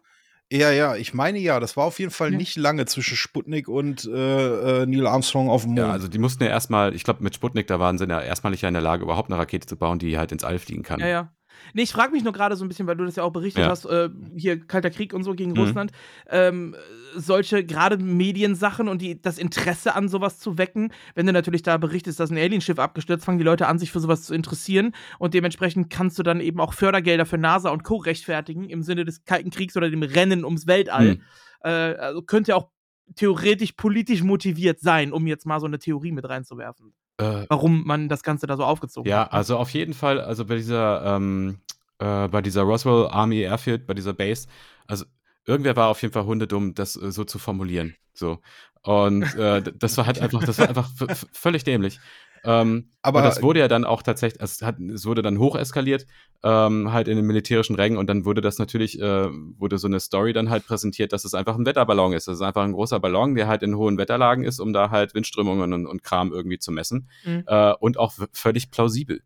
Ja, 0.50 0.70
ja, 0.70 0.96
ich 0.96 1.12
meine 1.12 1.38
ja, 1.38 1.60
das 1.60 1.76
war 1.76 1.84
auf 1.84 1.98
jeden 1.98 2.10
Fall 2.10 2.32
Ja. 2.32 2.38
nicht 2.38 2.56
lange 2.56 2.86
zwischen 2.86 3.16
Sputnik 3.16 3.68
und 3.68 4.06
äh, 4.06 4.82
äh, 4.82 4.86
Neil 4.86 5.06
Armstrong 5.06 5.50
auf 5.50 5.62
dem 5.62 5.70
Mond. 5.72 5.78
Ja, 5.78 5.90
also 5.90 6.08
die 6.08 6.18
mussten 6.18 6.42
ja 6.42 6.48
erstmal, 6.48 6.94
ich 6.94 7.04
glaube, 7.04 7.22
mit 7.22 7.34
Sputnik, 7.34 7.66
da 7.66 7.78
waren 7.80 7.98
sie 7.98 8.06
ja 8.06 8.20
erstmalig 8.20 8.62
ja 8.62 8.68
in 8.68 8.74
der 8.74 8.82
Lage, 8.82 9.02
überhaupt 9.02 9.30
eine 9.30 9.38
Rakete 9.38 9.66
zu 9.66 9.76
bauen, 9.76 9.98
die 9.98 10.16
halt 10.16 10.32
ins 10.32 10.44
All 10.44 10.58
fliegen 10.58 10.82
kann. 10.82 11.00
Ja, 11.00 11.06
ja. 11.06 11.32
Nee, 11.74 11.82
ich 11.82 11.92
frage 11.92 12.12
mich 12.12 12.24
nur 12.24 12.32
gerade 12.32 12.56
so 12.56 12.64
ein 12.64 12.68
bisschen, 12.68 12.86
weil 12.86 12.96
du 12.96 13.04
das 13.04 13.16
ja 13.16 13.22
auch 13.22 13.32
berichtet 13.32 13.64
Ja. 13.64 13.70
hast, 13.70 13.84
äh, 13.86 14.08
hier 14.36 14.58
Kalter 14.58 14.90
Krieg 14.90 15.12
und 15.12 15.22
so 15.24 15.34
gegen 15.34 15.52
Mhm. 15.52 15.58
Russland. 15.58 15.92
Ähm, 16.28 16.74
solche 17.14 17.64
gerade 17.64 17.98
Mediensachen 17.98 18.88
und 18.88 19.00
die, 19.02 19.20
das 19.20 19.38
Interesse 19.38 19.94
an 19.94 20.08
sowas 20.08 20.38
zu 20.38 20.58
wecken. 20.58 20.92
Wenn 21.14 21.26
du 21.26 21.32
natürlich 21.32 21.62
da 21.62 21.76
berichtest, 21.76 22.20
dass 22.20 22.30
ein 22.30 22.38
Alienschiff 22.38 22.78
abgestürzt, 22.78 23.24
fangen 23.24 23.38
die 23.38 23.44
Leute 23.44 23.66
an, 23.66 23.78
sich 23.78 23.90
für 23.90 24.00
sowas 24.00 24.22
zu 24.24 24.34
interessieren. 24.34 24.92
Und 25.18 25.34
dementsprechend 25.34 25.90
kannst 25.90 26.18
du 26.18 26.22
dann 26.22 26.40
eben 26.40 26.60
auch 26.60 26.72
Fördergelder 26.74 27.26
für 27.26 27.38
NASA 27.38 27.70
und 27.70 27.84
Co. 27.84 27.96
rechtfertigen 27.96 28.68
im 28.68 28.82
Sinne 28.82 29.04
des 29.04 29.24
Kalten 29.24 29.50
Kriegs 29.50 29.76
oder 29.76 29.90
dem 29.90 30.02
Rennen 30.02 30.44
ums 30.44 30.66
Weltall. 30.66 31.16
Mhm. 31.16 31.22
Äh, 31.64 31.68
also 31.70 32.22
könnte 32.22 32.54
auch 32.56 32.70
theoretisch 33.16 33.72
politisch 33.72 34.22
motiviert 34.22 34.80
sein, 34.80 35.12
um 35.12 35.26
jetzt 35.26 35.46
mal 35.46 35.60
so 35.60 35.66
eine 35.66 35.78
Theorie 35.78 36.12
mit 36.12 36.28
reinzuwerfen. 36.28 36.92
Äh, 37.18 37.46
Warum 37.48 37.84
man 37.84 38.08
das 38.08 38.22
Ganze 38.22 38.46
da 38.46 38.56
so 38.56 38.64
aufgezogen 38.64 39.10
Ja, 39.10 39.22
hat. 39.24 39.32
ne? 39.32 39.38
also 39.38 39.56
auf 39.58 39.70
jeden 39.70 39.94
Fall, 39.94 40.20
also 40.20 40.44
bei 40.44 40.56
dieser, 40.56 41.04
ähm, 41.16 41.58
äh, 41.98 42.28
bei 42.28 42.42
dieser 42.42 42.62
Roswell 42.62 43.08
Army 43.10 43.40
Airfield, 43.40 43.86
bei 43.86 43.94
dieser 43.94 44.12
Base, 44.14 44.46
also 44.86 45.04
irgendwer 45.46 45.76
war 45.76 45.88
auf 45.88 46.00
jeden 46.02 46.14
Fall 46.14 46.24
hundedumm, 46.24 46.74
das 46.74 46.96
äh, 46.96 47.10
so 47.10 47.24
zu 47.24 47.38
formulieren. 47.38 47.96
So. 48.14 48.38
Und 48.82 49.34
äh, 49.34 49.62
das 49.76 49.96
war 49.96 50.06
halt 50.06 50.20
einfach, 50.20 50.42
das 50.44 50.58
war 50.58 50.68
einfach 50.68 50.88
völlig 51.32 51.64
dämlich. 51.64 51.98
Ähm, 52.44 52.90
Aber- 53.02 53.18
und 53.18 53.24
das 53.24 53.42
wurde 53.42 53.60
ja 53.60 53.68
dann 53.68 53.84
auch 53.84 54.02
tatsächlich, 54.02 54.40
also 54.40 54.52
es, 54.52 54.66
hat, 54.66 54.78
es 54.80 55.06
wurde 55.06 55.22
dann 55.22 55.38
hoch 55.38 55.56
eskaliert, 55.56 56.06
ähm, 56.42 56.92
halt 56.92 57.08
in 57.08 57.16
den 57.16 57.26
militärischen 57.26 57.76
Rängen 57.76 57.98
und 57.98 58.08
dann 58.08 58.24
wurde 58.24 58.40
das 58.40 58.58
natürlich, 58.58 59.00
äh, 59.00 59.28
wurde 59.58 59.78
so 59.78 59.86
eine 59.86 60.00
Story 60.00 60.32
dann 60.32 60.50
halt 60.50 60.66
präsentiert, 60.66 61.12
dass 61.12 61.24
es 61.24 61.34
einfach 61.34 61.56
ein 61.56 61.66
Wetterballon 61.66 62.12
ist. 62.12 62.28
Das 62.28 62.36
ist 62.36 62.42
einfach 62.42 62.62
ein 62.62 62.72
großer 62.72 63.00
Ballon, 63.00 63.34
der 63.34 63.48
halt 63.48 63.62
in 63.62 63.76
hohen 63.76 63.98
Wetterlagen 63.98 64.44
ist, 64.44 64.60
um 64.60 64.72
da 64.72 64.90
halt 64.90 65.14
Windströmungen 65.14 65.72
und, 65.72 65.86
und 65.86 66.02
Kram 66.02 66.32
irgendwie 66.32 66.58
zu 66.58 66.70
messen. 66.72 67.08
Mhm. 67.24 67.44
Äh, 67.46 67.74
und 67.80 67.98
auch 67.98 68.12
völlig 68.32 68.70
plausibel. 68.70 69.22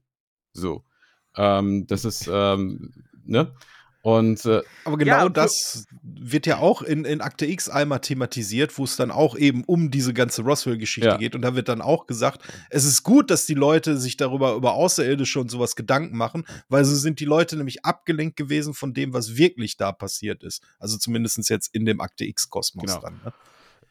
So. 0.53 0.85
Ähm, 1.37 1.87
das 1.87 2.05
ist, 2.05 2.29
ähm, 2.33 2.93
ne? 3.25 3.53
Und 4.03 4.45
äh, 4.47 4.63
Aber 4.85 4.99
genau 4.99 5.17
Ja, 5.25 5.29
das 5.29 5.87
wird 6.03 6.47
ja 6.47 6.59
auch 6.59 6.83
in, 6.83 7.05
in 7.05 7.21
Akte 7.21 7.47
X 7.47 7.69
einmal 7.69 8.01
thematisiert, 8.01 8.77
wo 8.77 8.83
es 8.85 8.97
dann 8.97 9.13
auch 9.13 9.37
eben 9.37 9.63
um 9.65 9.93
diese 9.93 10.13
ganze 10.13 10.43
Roswell-Geschichte 10.43 11.09
Ja. 11.09 11.17
geht. 11.19 11.37
Und 11.37 11.43
da 11.43 11.55
wird 11.55 11.69
dann 11.69 11.81
auch 11.81 12.07
gesagt, 12.09 12.43
es 12.69 12.85
ist 12.85 13.05
gut, 13.05 13.31
dass 13.31 13.47
die 13.47 13.55
Leute 13.55 13.97
sich 13.99 14.17
darüber 14.17 14.55
über 14.55 14.73
Außerirdische 14.75 15.39
und 15.39 15.51
sowas 15.53 15.77
Gedanken 15.77 16.17
machen, 16.17 16.45
weil 16.69 16.85
so 16.85 16.97
sind 16.97 17.21
die 17.21 17.25
Leute 17.25 17.57
nämlich 17.57 17.85
abgelenkt 17.85 18.37
gewesen 18.37 18.75
von 18.75 18.93
dem, 18.93 19.15
was 19.15 19.37
wirklich 19.37 19.77
da 19.77 19.93
passiert 19.93 20.43
ist. 20.43 20.63
Also 20.81 20.99
zumindest 20.99 21.49
jetzt 21.49 21.73
in 21.73 21.87
dem 21.87 22.01
Akte 22.01 22.25
X-Kosmos 22.25 22.85
Genau. 22.87 23.01
dann. 23.01 23.21
Ne? 23.25 23.33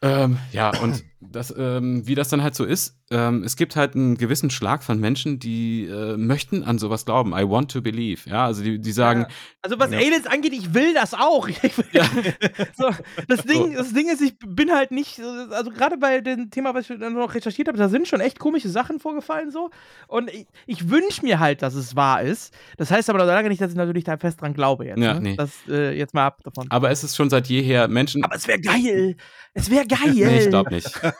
Ähm, 0.02 0.38
ja, 0.52 0.70
und 0.82 1.02
das, 1.30 1.54
ähm, 1.56 2.06
wie 2.06 2.14
das 2.14 2.28
dann 2.28 2.42
halt 2.42 2.54
so 2.54 2.64
ist, 2.64 2.96
ähm, 3.10 3.44
es 3.44 3.56
gibt 3.56 3.76
halt 3.76 3.94
einen 3.94 4.16
gewissen 4.16 4.50
Schlag 4.50 4.82
von 4.82 4.98
Menschen, 4.98 5.38
die 5.38 5.84
äh, 5.86 6.16
möchten 6.16 6.64
an 6.64 6.78
sowas 6.78 7.04
glauben. 7.04 7.32
I 7.32 7.48
want 7.48 7.70
to 7.70 7.82
believe. 7.82 8.28
Ja, 8.28 8.46
also 8.46 8.62
die, 8.62 8.78
die 8.80 8.92
sagen, 8.92 9.22
Ja. 9.22 9.28
Also 9.60 9.78
was 9.78 9.90
Ja. 9.90 9.98
Aliens 9.98 10.26
angeht, 10.26 10.52
ich 10.52 10.74
will 10.74 10.94
das 10.94 11.14
auch. 11.14 11.46
Will, 11.46 11.54
so, 12.76 12.90
das, 13.28 13.44
Ding, 13.44 13.74
das 13.74 13.92
Ding 13.92 14.08
ist, 14.10 14.22
ich 14.22 14.34
bin 14.44 14.72
halt 14.72 14.90
nicht, 14.90 15.20
also 15.50 15.70
gerade 15.70 15.98
bei 15.98 16.20
dem 16.20 16.50
Thema, 16.50 16.74
was 16.74 16.88
ich 16.88 16.98
dann 16.98 17.12
noch 17.14 17.34
recherchiert 17.34 17.68
habe, 17.68 17.78
da 17.78 17.88
sind 17.88 18.08
schon 18.08 18.20
echt 18.20 18.38
komische 18.38 18.68
Sachen 18.68 18.98
vorgefallen 18.98 19.50
so. 19.50 19.70
Und 20.08 20.30
ich, 20.32 20.46
ich 20.66 20.88
wünsche 20.90 21.22
mir 21.22 21.38
halt, 21.38 21.62
dass 21.62 21.74
es 21.74 21.94
wahr 21.94 22.22
ist. 22.22 22.54
Das 22.78 22.90
heißt 22.90 23.10
aber 23.10 23.18
noch 23.18 23.26
lange 23.26 23.48
nicht, 23.48 23.60
dass 23.60 23.70
ich 23.70 23.76
natürlich 23.76 24.04
da 24.04 24.16
fest 24.16 24.40
dran 24.40 24.54
glaube 24.54 24.86
jetzt. 24.86 24.98
Ja, 24.98 25.14
ne? 25.14 25.20
nee. 25.20 25.36
Das 25.36 25.50
äh, 25.68 25.96
jetzt 25.96 26.14
mal 26.14 26.26
ab 26.26 26.40
davon. 26.44 26.70
aber 26.70 26.90
es 26.90 27.04
ist 27.04 27.14
schon 27.16 27.30
seit 27.30 27.46
jeher 27.48 27.88
Menschen. 27.88 28.24
Aber 28.24 28.34
es 28.34 28.48
wäre 28.48 28.60
geil. 28.60 29.16
Es 29.54 29.70
wäre 29.70 29.86
geil. 29.86 30.12
Nee, 30.14 30.44
ich 30.44 30.48
glaube 30.48 30.74
nicht. 30.74 30.90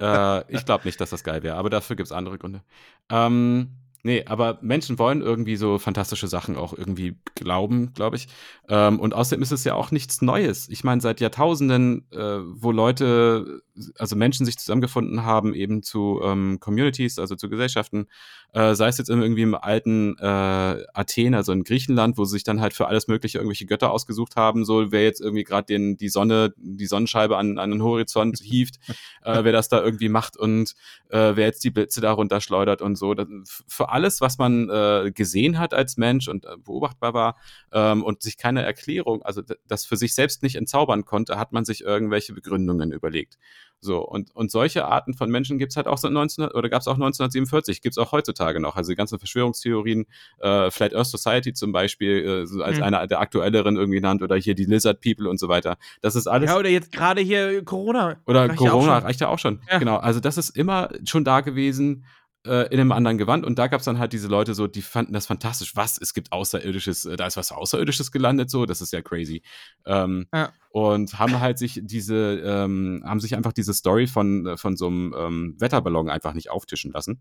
äh, 0.00 0.52
ich 0.52 0.64
glaube 0.64 0.84
nicht, 0.84 1.00
dass 1.00 1.10
das 1.10 1.24
geil 1.24 1.42
wäre, 1.42 1.56
aber 1.56 1.70
dafür 1.70 1.96
gibt 1.96 2.06
es 2.06 2.12
andere 2.12 2.38
Gründe. 2.38 2.62
Ähm, 3.10 3.70
nee, 4.02 4.24
aber 4.26 4.58
Menschen 4.62 4.98
wollen 4.98 5.22
irgendwie 5.22 5.56
so 5.56 5.78
fantastische 5.78 6.28
Sachen 6.28 6.56
auch 6.56 6.72
irgendwie 6.72 7.18
glauben, 7.34 7.92
glaube 7.94 8.16
ich. 8.16 8.28
Ähm, 8.68 9.00
und 9.00 9.14
außerdem 9.14 9.42
ist 9.42 9.52
es 9.52 9.64
ja 9.64 9.74
auch 9.74 9.90
nichts 9.90 10.22
Neues. 10.22 10.68
Ich 10.68 10.84
meine, 10.84 11.00
seit 11.00 11.20
Jahrtausenden, 11.20 12.06
äh, 12.12 12.38
wo 12.44 12.70
Leute, 12.70 13.62
also 13.98 14.16
Menschen 14.16 14.46
sich 14.46 14.56
zusammengefunden 14.56 15.24
haben, 15.24 15.54
eben 15.54 15.82
zu 15.82 16.20
ähm, 16.22 16.58
Communities, 16.60 17.18
also 17.18 17.34
zu 17.34 17.48
Gesellschaften, 17.48 18.06
äh, 18.52 18.74
sei 18.74 18.88
es 18.88 18.98
jetzt 18.98 19.10
irgendwie 19.10 19.42
im 19.42 19.54
alten 19.54 20.16
äh, 20.18 20.84
Athen, 20.94 21.34
also 21.34 21.52
in 21.52 21.64
Griechenland, 21.64 22.16
wo 22.16 22.24
sie 22.24 22.34
sich 22.34 22.44
dann 22.44 22.60
halt 22.60 22.72
für 22.72 22.86
alles 22.86 23.08
mögliche 23.08 23.38
irgendwelche 23.38 23.66
Götter 23.66 23.90
ausgesucht 23.90 24.36
haben, 24.36 24.64
so 24.64 24.92
wer 24.92 25.02
jetzt 25.02 25.20
irgendwie 25.20 25.44
gerade 25.44 25.66
den 25.66 25.96
die 25.96 26.08
Sonne, 26.08 26.54
die 26.56 26.86
Sonnenscheibe 26.86 27.36
an, 27.36 27.58
an 27.58 27.70
den 27.70 27.82
Horizont 27.82 28.38
hieft, 28.42 28.76
äh, 29.22 29.42
wer 29.42 29.52
das 29.52 29.68
da 29.68 29.82
irgendwie 29.82 30.08
macht 30.08 30.36
und 30.36 30.74
äh, 31.08 31.32
wer 31.34 31.46
jetzt 31.46 31.64
die 31.64 31.70
Blitze 31.70 32.00
da 32.00 32.12
runterschleudert 32.12 32.80
und 32.80 32.96
so. 32.96 33.14
Das, 33.14 33.26
für 33.66 33.88
alles, 33.88 34.20
was 34.20 34.38
man 34.38 34.70
äh, 34.70 35.10
gesehen 35.12 35.58
hat 35.58 35.74
als 35.74 35.96
Mensch 35.96 36.28
und 36.28 36.44
äh, 36.44 36.56
beobachtbar 36.56 37.14
war 37.14 37.36
ähm, 37.72 38.04
und 38.04 38.22
sich 38.22 38.36
keine 38.36 38.62
Erklärung, 38.62 39.22
also 39.22 39.42
das 39.66 39.84
für 39.84 39.96
sich 39.96 40.14
selbst 40.14 40.42
nicht 40.42 40.54
entzaubern 40.54 41.04
konnte, 41.04 41.38
hat 41.38 41.52
man 41.52 41.64
sich 41.64 41.82
irgendwelche 41.82 42.32
Begründungen 42.32 42.92
überlegt. 42.92 43.38
So, 43.84 44.00
und, 44.00 44.34
und 44.34 44.50
solche 44.50 44.86
Arten 44.86 45.14
von 45.14 45.30
Menschen 45.30 45.58
gibt's 45.58 45.76
halt 45.76 45.86
auch 45.86 45.98
seit 45.98 46.10
19, 46.12 46.46
oder 46.48 46.68
gab's 46.68 46.88
auch 46.88 46.94
1947, 46.94 47.82
gibt's 47.82 47.98
auch 47.98 48.12
heutzutage 48.12 48.58
noch. 48.60 48.76
Also 48.76 48.92
die 48.92 48.96
ganzen 48.96 49.18
Verschwörungstheorien, 49.18 50.06
äh, 50.40 50.70
Flat 50.70 50.94
Earth 50.94 51.06
Society 51.08 51.52
zum 51.52 51.72
Beispiel, 51.72 52.46
äh, 52.50 52.62
als 52.62 52.78
Mhm. 52.78 52.82
einer 52.82 53.06
der 53.06 53.20
aktuelleren 53.20 53.76
irgendwie 53.76 53.96
genannt, 53.98 54.22
oder 54.22 54.36
hier 54.36 54.54
die 54.54 54.64
Lizard 54.64 55.00
People 55.00 55.28
und 55.28 55.38
so 55.38 55.48
weiter. 55.48 55.76
Das 56.00 56.16
ist 56.16 56.26
alles. 56.26 56.50
Ja, 56.50 56.58
oder 56.58 56.70
jetzt 56.70 56.92
gerade 56.92 57.20
hier 57.20 57.64
Corona. 57.64 58.16
Oder 58.26 58.48
Corona 58.48 58.98
reicht 58.98 59.20
ja 59.20 59.28
auch 59.28 59.38
schon. 59.38 59.60
Ja. 59.70 59.78
Genau. 59.78 59.96
Also 59.96 60.20
das 60.20 60.38
ist 60.38 60.56
immer 60.56 60.88
schon 61.04 61.24
da 61.24 61.40
gewesen 61.42 62.04
äh, 62.46 62.72
in 62.72 62.80
einem 62.80 62.92
anderen 62.92 63.18
Gewand. 63.18 63.44
Und 63.44 63.58
da 63.58 63.66
gab 63.66 63.80
es 63.80 63.84
dann 63.84 63.98
halt 63.98 64.12
diese 64.12 64.28
Leute 64.28 64.54
so, 64.54 64.66
die 64.66 64.82
fanden 64.82 65.12
das 65.12 65.26
fantastisch. 65.26 65.76
Was? 65.76 65.98
Es 66.00 66.14
gibt 66.14 66.32
Außerirdisches, 66.32 67.06
äh, 67.06 67.16
da 67.16 67.26
ist 67.26 67.36
was 67.36 67.52
Außerirdisches 67.52 68.12
gelandet, 68.12 68.50
so, 68.50 68.66
das 68.66 68.80
ist 68.80 68.92
ja 68.92 69.02
crazy. 69.02 69.42
Ähm, 69.86 70.26
Ja. 70.32 70.52
Und 70.70 71.18
haben 71.18 71.40
halt 71.40 71.58
sich 71.58 71.80
diese, 71.82 72.42
ähm, 72.44 73.02
haben 73.06 73.20
sich 73.20 73.36
einfach 73.36 73.52
diese 73.52 73.72
Story 73.72 74.06
von, 74.06 74.46
äh, 74.46 74.56
von 74.56 74.76
so 74.76 74.88
einem 74.88 75.14
ähm, 75.16 75.56
Wetterballon 75.58 76.10
einfach 76.10 76.34
nicht 76.34 76.50
auftischen 76.50 76.92
lassen. 76.92 77.20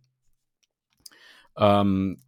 Ähm, 1.56 2.20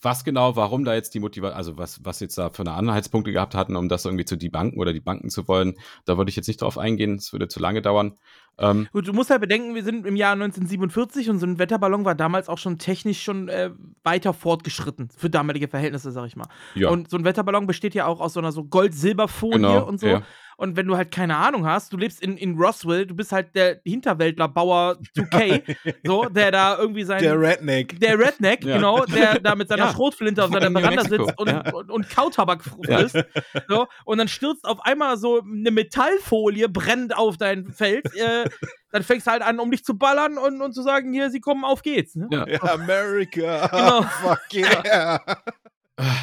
was 0.00 0.22
genau, 0.22 0.54
warum 0.54 0.84
da 0.84 0.94
jetzt 0.94 1.14
die 1.14 1.20
Motivation, 1.20 1.56
also 1.56 1.76
was, 1.76 2.04
was 2.04 2.20
jetzt 2.20 2.38
da 2.38 2.50
für 2.50 2.62
eine 2.62 2.74
Anhaltspunkte 2.74 3.32
gehabt 3.32 3.56
hatten, 3.56 3.74
um 3.74 3.88
das 3.88 4.04
irgendwie 4.04 4.24
zu 4.24 4.36
debanken 4.36 4.78
oder 4.78 4.92
die 4.92 5.00
Banken 5.00 5.28
zu 5.28 5.48
wollen, 5.48 5.74
da 6.04 6.16
würde 6.16 6.28
ich 6.28 6.36
jetzt 6.36 6.46
nicht 6.46 6.62
drauf 6.62 6.78
eingehen, 6.78 7.16
es 7.16 7.32
würde 7.32 7.48
zu 7.48 7.58
lange 7.58 7.82
dauern. 7.82 8.14
Ähm, 8.58 8.88
Gut, 8.92 9.06
du 9.06 9.12
musst 9.12 9.30
halt 9.30 9.40
bedenken, 9.40 9.74
wir 9.74 9.84
sind 9.84 10.06
im 10.06 10.16
Jahr 10.16 10.32
1947 10.32 11.30
und 11.30 11.38
so 11.38 11.46
ein 11.46 11.58
Wetterballon 11.58 12.04
war 12.04 12.14
damals 12.14 12.48
auch 12.48 12.58
schon 12.58 12.78
technisch 12.78 13.22
schon 13.22 13.48
äh, 13.48 13.70
weiter 14.02 14.32
fortgeschritten 14.34 15.08
für 15.16 15.30
damalige 15.30 15.68
Verhältnisse, 15.68 16.10
sag 16.12 16.26
ich 16.26 16.36
mal. 16.36 16.48
ja, 16.74 16.88
Und 16.88 17.08
so 17.10 17.16
ein 17.16 17.24
Wetterballon 17.24 17.66
besteht 17.66 17.94
ja 17.94 18.06
auch 18.06 18.20
aus 18.20 18.32
so 18.32 18.40
einer 18.40 18.52
so 18.52 18.64
Gold-Silber-Folie 18.64 19.58
Genau, 19.58 19.86
und 19.86 20.00
so. 20.00 20.06
ja. 20.08 20.22
Und 20.60 20.74
wenn 20.76 20.88
du 20.88 20.96
halt 20.96 21.12
keine 21.12 21.36
Ahnung 21.36 21.64
hast, 21.66 21.92
du 21.92 21.96
lebst 21.96 22.20
in, 22.20 22.36
in 22.36 22.56
Roswell, 22.58 23.06
du 23.06 23.14
bist 23.14 23.30
halt 23.30 23.54
der 23.54 23.80
Hinterwäldler 23.84 24.48
Bauer 24.48 24.98
2K, 25.16 25.62
so, 26.04 26.24
der 26.24 26.50
da 26.50 26.76
irgendwie 26.76 27.04
sein. 27.04 27.22
Der 27.22 27.40
Redneck. 27.40 28.00
der 28.00 28.18
Redneck, 28.18 28.64
Ja. 28.64 28.74
genau, 28.74 29.04
der 29.04 29.38
da 29.38 29.54
mit 29.54 29.68
seiner 29.68 29.84
Ja. 29.84 29.92
Schrotflinte 29.92 30.42
auf 30.42 30.50
seiner 30.50 30.72
Veranda 30.72 31.04
sitzt 31.04 31.38
und, 31.38 31.46
ja. 31.48 31.72
und, 31.72 31.92
und 31.92 32.10
Kautabak 32.10 32.64
frisst. 32.64 33.24
So, 33.68 33.86
und 34.04 34.18
dann 34.18 34.26
stürzt 34.26 34.64
auf 34.64 34.84
einmal 34.84 35.16
so 35.16 35.42
eine 35.42 35.70
Metallfolie, 35.70 36.68
brennt 36.68 37.16
auf 37.16 37.36
dein 37.36 37.72
Feld. 37.72 38.06
Äh, 38.16 38.47
dann 38.92 39.02
fängst 39.02 39.26
du 39.26 39.30
halt 39.30 39.42
an, 39.42 39.58
um 39.58 39.70
dich 39.70 39.84
zu 39.84 39.96
ballern 39.96 40.38
und, 40.38 40.60
und 40.60 40.72
zu 40.72 40.82
sagen, 40.82 41.12
hier, 41.12 41.30
sie 41.30 41.40
kommen, 41.40 41.64
auf 41.64 41.82
geht's. 41.82 42.14
Ne? 42.14 42.28
Ja. 42.30 42.46
Ja, 42.46 42.62
America. 42.62 43.66
Genau. 43.68 44.02
Fuck 44.22 44.54
yeah. 44.54 45.20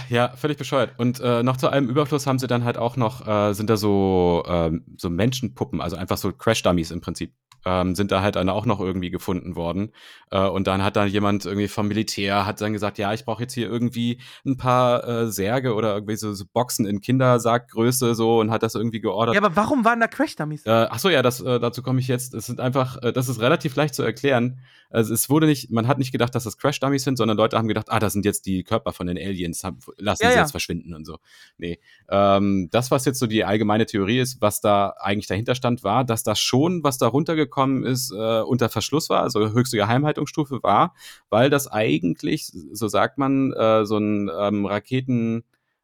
Ja, 0.09 0.29
völlig 0.35 0.57
bescheuert. 0.57 0.91
Und 0.97 1.19
äh, 1.19 1.43
noch 1.43 1.57
zu 1.57 1.69
allem 1.69 1.89
Überfluss 1.89 2.27
haben 2.27 2.39
sie 2.39 2.47
dann 2.47 2.63
halt 2.63 2.77
auch 2.77 2.95
noch, 2.95 3.27
äh, 3.27 3.53
sind 3.53 3.69
da 3.69 3.77
so, 3.77 4.43
ähm, 4.47 4.85
so 4.97 5.09
Menschenpuppen, 5.09 5.81
also 5.81 5.97
einfach 5.97 6.17
so 6.17 6.31
Crash-Dummies 6.31 6.91
im 6.91 7.01
Prinzip, 7.01 7.33
ähm, 7.65 7.95
sind 7.95 8.11
da 8.11 8.21
halt 8.21 8.35
dann 8.35 8.47
auch 8.49 8.65
noch 8.65 8.79
irgendwie 8.79 9.09
gefunden 9.09 9.55
worden. 9.55 9.91
Äh, 10.31 10.47
und 10.47 10.67
dann 10.67 10.83
hat 10.83 10.95
da 10.95 11.05
jemand 11.05 11.45
irgendwie 11.45 11.67
vom 11.67 11.87
Militär, 11.87 12.45
hat 12.45 12.61
dann 12.61 12.73
gesagt, 12.73 12.97
ja, 12.97 13.13
ich 13.13 13.25
brauche 13.25 13.41
jetzt 13.41 13.53
hier 13.53 13.67
irgendwie 13.67 14.19
ein 14.45 14.57
paar 14.57 15.07
äh, 15.07 15.27
Särge 15.31 15.73
oder 15.73 15.95
irgendwie 15.95 16.15
so, 16.15 16.33
so 16.33 16.45
Boxen 16.45 16.85
in 16.85 17.01
Kindersackgröße 17.01 18.15
so 18.15 18.39
und 18.39 18.51
hat 18.51 18.63
das 18.63 18.75
irgendwie 18.75 19.01
geordert. 19.01 19.35
Ja, 19.35 19.43
aber 19.43 19.55
warum 19.55 19.83
waren 19.83 19.99
da 19.99 20.07
Crash-Dummies? 20.07 20.65
Äh, 20.65 20.87
ach 20.89 20.99
so, 20.99 21.09
ja, 21.09 21.21
das, 21.21 21.41
äh, 21.41 21.59
dazu 21.59 21.81
komme 21.81 21.99
ich 21.99 22.07
jetzt. 22.07 22.33
Es 22.33 22.45
sind 22.45 22.59
einfach, 22.59 23.01
äh, 23.01 23.11
das 23.11 23.27
ist 23.27 23.41
relativ 23.41 23.75
leicht 23.75 23.95
zu 23.95 24.03
erklären. 24.03 24.59
Also 24.91 25.13
es 25.13 25.29
wurde 25.29 25.47
nicht, 25.47 25.71
man 25.71 25.87
hat 25.87 25.97
nicht 25.97 26.11
gedacht, 26.11 26.35
dass 26.35 26.43
das 26.43 26.57
Crash-Dummies 26.57 27.03
sind, 27.03 27.17
sondern 27.17 27.35
Leute 27.35 27.57
haben 27.57 27.67
gedacht, 27.67 27.87
ah, 27.89 27.99
das 27.99 28.13
sind 28.13 28.25
jetzt 28.25 28.45
die 28.45 28.63
Körper 28.63 28.93
von 28.93 29.07
den 29.07 29.17
Aliens, 29.17 29.63
haben, 29.65 29.79
lassen 29.97 30.23
Ja, 30.23 30.29
sie 30.29 30.35
ja. 30.35 30.41
jetzt 30.41 30.51
verschwinden 30.51 30.93
und 30.93 31.05
so. 31.05 31.17
Nee. 31.57 31.79
Ähm, 32.09 32.69
das, 32.71 32.91
was 32.91 33.03
jetzt 33.03 33.19
so 33.19 33.27
die 33.27 33.43
allgemeine 33.43 33.85
Theorie 33.85 34.19
ist, 34.19 34.39
was 34.39 34.61
da 34.61 34.95
eigentlich 34.99 35.27
dahinter 35.27 35.55
stand, 35.55 35.83
war, 35.83 36.05
dass 36.05 36.23
das 36.23 36.39
schon, 36.39 36.83
was 36.83 36.97
da 36.97 37.07
runtergekommen 37.07 37.83
ist, 37.83 38.11
äh, 38.11 38.41
unter 38.41 38.69
Verschluss 38.69 39.09
war, 39.09 39.21
also 39.21 39.49
höchste 39.51 39.77
Geheimhaltungsstufe 39.77 40.63
war, 40.63 40.95
weil 41.29 41.49
das 41.49 41.67
eigentlich, 41.67 42.51
so 42.71 42.87
sagt 42.87 43.17
man, 43.17 43.51
äh, 43.51 43.85
so 43.85 43.97
ein 43.97 44.31
ähm, 44.39 44.65
Raketen, 44.65 45.43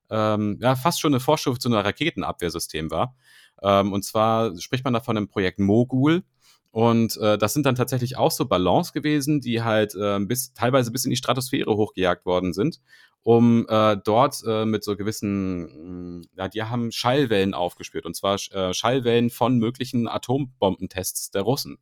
ähm, 0.09 0.57
ja, 0.61 0.75
fast 0.75 1.01
schon 1.01 1.13
eine 1.13 1.19
Vorstufe 1.19 1.59
zu 1.59 1.69
einem 1.69 1.79
Raketenabwehrsystem 1.79 2.91
war. 2.91 3.15
Ähm, 3.61 3.93
und 3.93 4.03
zwar 4.03 4.57
spricht 4.59 4.83
man 4.83 4.93
da 4.93 4.99
von 4.99 5.17
einem 5.17 5.27
Projekt 5.27 5.59
Mogul. 5.59 6.23
Und 6.71 7.17
äh, 7.17 7.37
das 7.37 7.53
sind 7.53 7.65
dann 7.65 7.75
tatsächlich 7.75 8.17
auch 8.17 8.31
so 8.31 8.45
Ballons 8.45 8.93
gewesen, 8.93 9.41
die 9.41 9.61
halt 9.61 9.93
äh, 9.93 10.19
bis, 10.19 10.53
teilweise 10.53 10.91
bis 10.91 11.03
in 11.03 11.09
die 11.09 11.17
Stratosphäre 11.17 11.75
hochgejagt 11.75 12.25
worden 12.25 12.53
sind, 12.53 12.79
um 13.23 13.65
äh, 13.69 13.97
dort 14.03 14.41
äh, 14.47 14.65
mit 14.65 14.83
so 14.83 14.95
gewissen, 14.97 16.19
mh, 16.19 16.25
ja, 16.35 16.47
die 16.47 16.63
haben 16.63 16.91
Schallwellen 16.91 17.53
aufgespürt, 17.53 18.05
und 18.05 18.15
zwar 18.15 18.35
äh, 18.51 18.73
Schallwellen 18.73 19.29
von 19.29 19.57
möglichen 19.57 20.07
Atombombentests 20.07 21.31
der 21.31 21.43
Russen. 21.43 21.77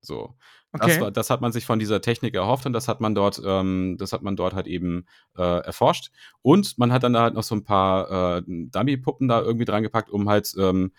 So. 0.00 0.34
Das, 0.78 0.92
Okay. 0.92 1.00
war, 1.00 1.10
das 1.10 1.30
hat 1.30 1.40
man 1.40 1.52
sich 1.52 1.64
von 1.64 1.78
dieser 1.78 2.02
Technik 2.02 2.34
erhofft 2.34 2.66
und 2.66 2.74
das 2.74 2.86
hat 2.86 3.00
man 3.00 3.14
dort, 3.14 3.40
ähm, 3.44 3.96
das 3.98 4.12
hat 4.12 4.22
man 4.22 4.36
dort 4.36 4.52
halt 4.54 4.66
eben 4.66 5.06
äh, 5.36 5.42
erforscht. 5.64 6.10
Und 6.42 6.76
man 6.78 6.92
hat 6.92 7.02
dann 7.02 7.14
da 7.14 7.22
halt 7.22 7.34
noch 7.34 7.44
so 7.44 7.54
ein 7.54 7.64
paar 7.64 8.38
äh, 8.38 8.42
Dummy-Puppen 8.46 9.26
da 9.28 9.40
irgendwie 9.40 9.64
dran 9.64 9.82
gepackt, 9.82 10.10
um 10.10 10.28
halt 10.28 10.52
ähm, 10.58 10.92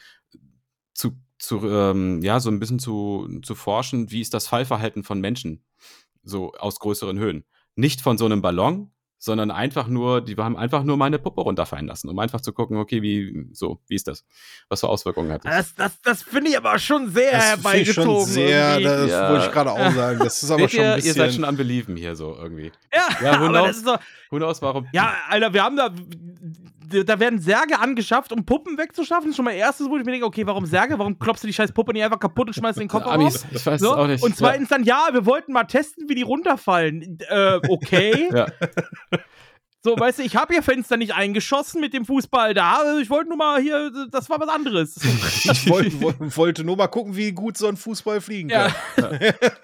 zu, 0.93 1.11
zu 1.37 1.67
ähm, 1.67 2.21
ja, 2.23 2.39
so 2.39 2.49
ein 2.49 2.59
bisschen 2.59 2.79
zu, 2.79 3.27
zu 3.43 3.55
forschen, 3.55 4.11
wie 4.11 4.21
ist 4.21 4.33
das 4.33 4.47
Fallverhalten 4.47 5.03
von 5.03 5.19
Menschen 5.21 5.63
so 6.23 6.53
aus 6.53 6.79
größeren 6.79 7.19
Höhen. 7.19 7.45
Nicht 7.75 8.01
von 8.01 8.17
so 8.17 8.25
einem 8.25 8.41
Ballon, 8.41 8.91
sondern 9.19 9.49
einfach 9.51 9.87
nur, 9.87 10.21
die 10.21 10.35
haben 10.35 10.55
einfach 10.55 10.83
nur 10.83 10.95
meine 10.97 11.17
Puppe 11.19 11.41
runterfallen 11.41 11.87
lassen, 11.87 12.07
um 12.09 12.19
einfach 12.19 12.39
zu 12.41 12.53
gucken, 12.53 12.77
okay, 12.77 13.01
wie, 13.01 13.47
so, 13.51 13.79
wie 13.87 13.95
ist 13.95 14.07
das? 14.07 14.25
Was 14.69 14.81
für 14.81 14.89
Auswirkungen 14.89 15.31
hat 15.31 15.43
das? 15.43 15.73
Das, 15.73 15.75
das, 15.75 16.01
das 16.01 16.23
finde 16.23 16.51
ich 16.51 16.57
aber 16.57 16.77
schon 16.77 17.09
sehr 17.09 17.31
Das 17.31 17.43
finde 17.51 17.57
ich 17.57 17.87
herbeigezogen. 17.87 18.11
schon 18.19 18.25
sehr, 18.25 18.79
das 18.79 19.09
Ja. 19.11 19.31
wollte 19.31 19.45
ich 19.47 19.51
gerade 19.51 19.71
auch 19.71 19.91
sagen. 19.91 20.19
Das 20.19 20.43
ist 20.43 20.51
aber 20.51 20.61
Seht 20.61 20.71
schon 20.71 20.79
ein 20.81 20.89
ihr, 20.89 20.95
bisschen. 20.97 21.07
ihr 21.09 21.13
seid 21.15 21.33
schon 21.33 21.43
am 21.45 21.57
Belieben 21.57 21.95
hier 21.95 22.15
so 22.15 22.35
irgendwie. 22.35 22.71
ja, 22.93 23.07
Ja, 23.23 23.39
who 23.39 23.45
aber 23.45 23.49
knows? 23.49 23.67
das 23.67 23.77
ist 23.77 23.87
doch, 23.87 23.99
Who 24.29 24.37
knows, 24.37 24.61
warum? 24.61 24.87
Ja, 24.93 25.13
Alter, 25.29 25.53
wir 25.53 25.63
haben 25.63 25.75
da. 25.77 25.89
Da 26.89 27.19
werden 27.19 27.39
Särge 27.39 27.79
angeschafft, 27.79 28.31
um 28.31 28.45
Puppen 28.45 28.77
wegzuschaffen. 28.77 29.33
Schon 29.33 29.45
mal 29.45 29.51
erstes, 29.51 29.89
wo 29.89 29.97
ich 29.97 30.05
mir 30.05 30.11
denke, 30.11 30.25
okay, 30.25 30.45
warum 30.45 30.65
Särge? 30.65 30.97
Warum 30.97 31.19
klopfst 31.19 31.43
du 31.43 31.47
die 31.47 31.53
scheiß 31.53 31.71
Puppe 31.71 31.93
nicht 31.93 32.03
einfach 32.03 32.19
kaputt 32.19 32.47
und 32.47 32.53
schmeißt 32.53 32.79
in 32.79 32.87
den 32.87 33.01
Amis, 33.03 33.43
raus? 33.43 33.45
ich 33.51 33.65
weiß 33.65 33.81
So? 33.81 33.91
es 33.91 33.97
auch 33.97 34.07
nicht. 34.07 34.23
Und 34.23 34.35
zweitens 34.35 34.69
dann, 34.69 34.83
ja, 34.83 35.09
wir 35.11 35.25
wollten 35.25 35.53
mal 35.53 35.65
testen, 35.65 36.07
wie 36.07 36.15
die 36.15 36.21
runterfallen. 36.21 37.19
Äh, 37.27 37.59
okay. 37.67 38.29
Ja. 38.33 38.47
So, 39.83 39.97
weißt 39.97 40.19
du, 40.19 40.23
ich 40.23 40.35
habe 40.35 40.53
ihr 40.55 40.63
Fenster 40.63 40.97
nicht 40.97 41.13
eingeschossen 41.13 41.79
mit 41.79 41.93
dem 41.93 42.03
Fußball 42.03 42.53
da. 42.53 42.97
Ich 42.99 43.09
wollte 43.09 43.29
nur 43.29 43.37
mal 43.37 43.61
hier, 43.61 43.91
das 44.11 44.29
war 44.29 44.39
was 44.39 44.49
anderes. 44.49 44.95
Ich 45.49 45.69
wollte, 45.69 46.01
wo- 46.01 46.13
wollte 46.35 46.63
nur 46.63 46.75
mal 46.75 46.87
gucken, 46.87 47.15
wie 47.15 47.31
gut 47.31 47.57
so 47.57 47.67
ein 47.67 47.77
Fußball 47.77 48.19
fliegen 48.19 48.49
Ja. 48.49 48.69
kann. 48.95 49.19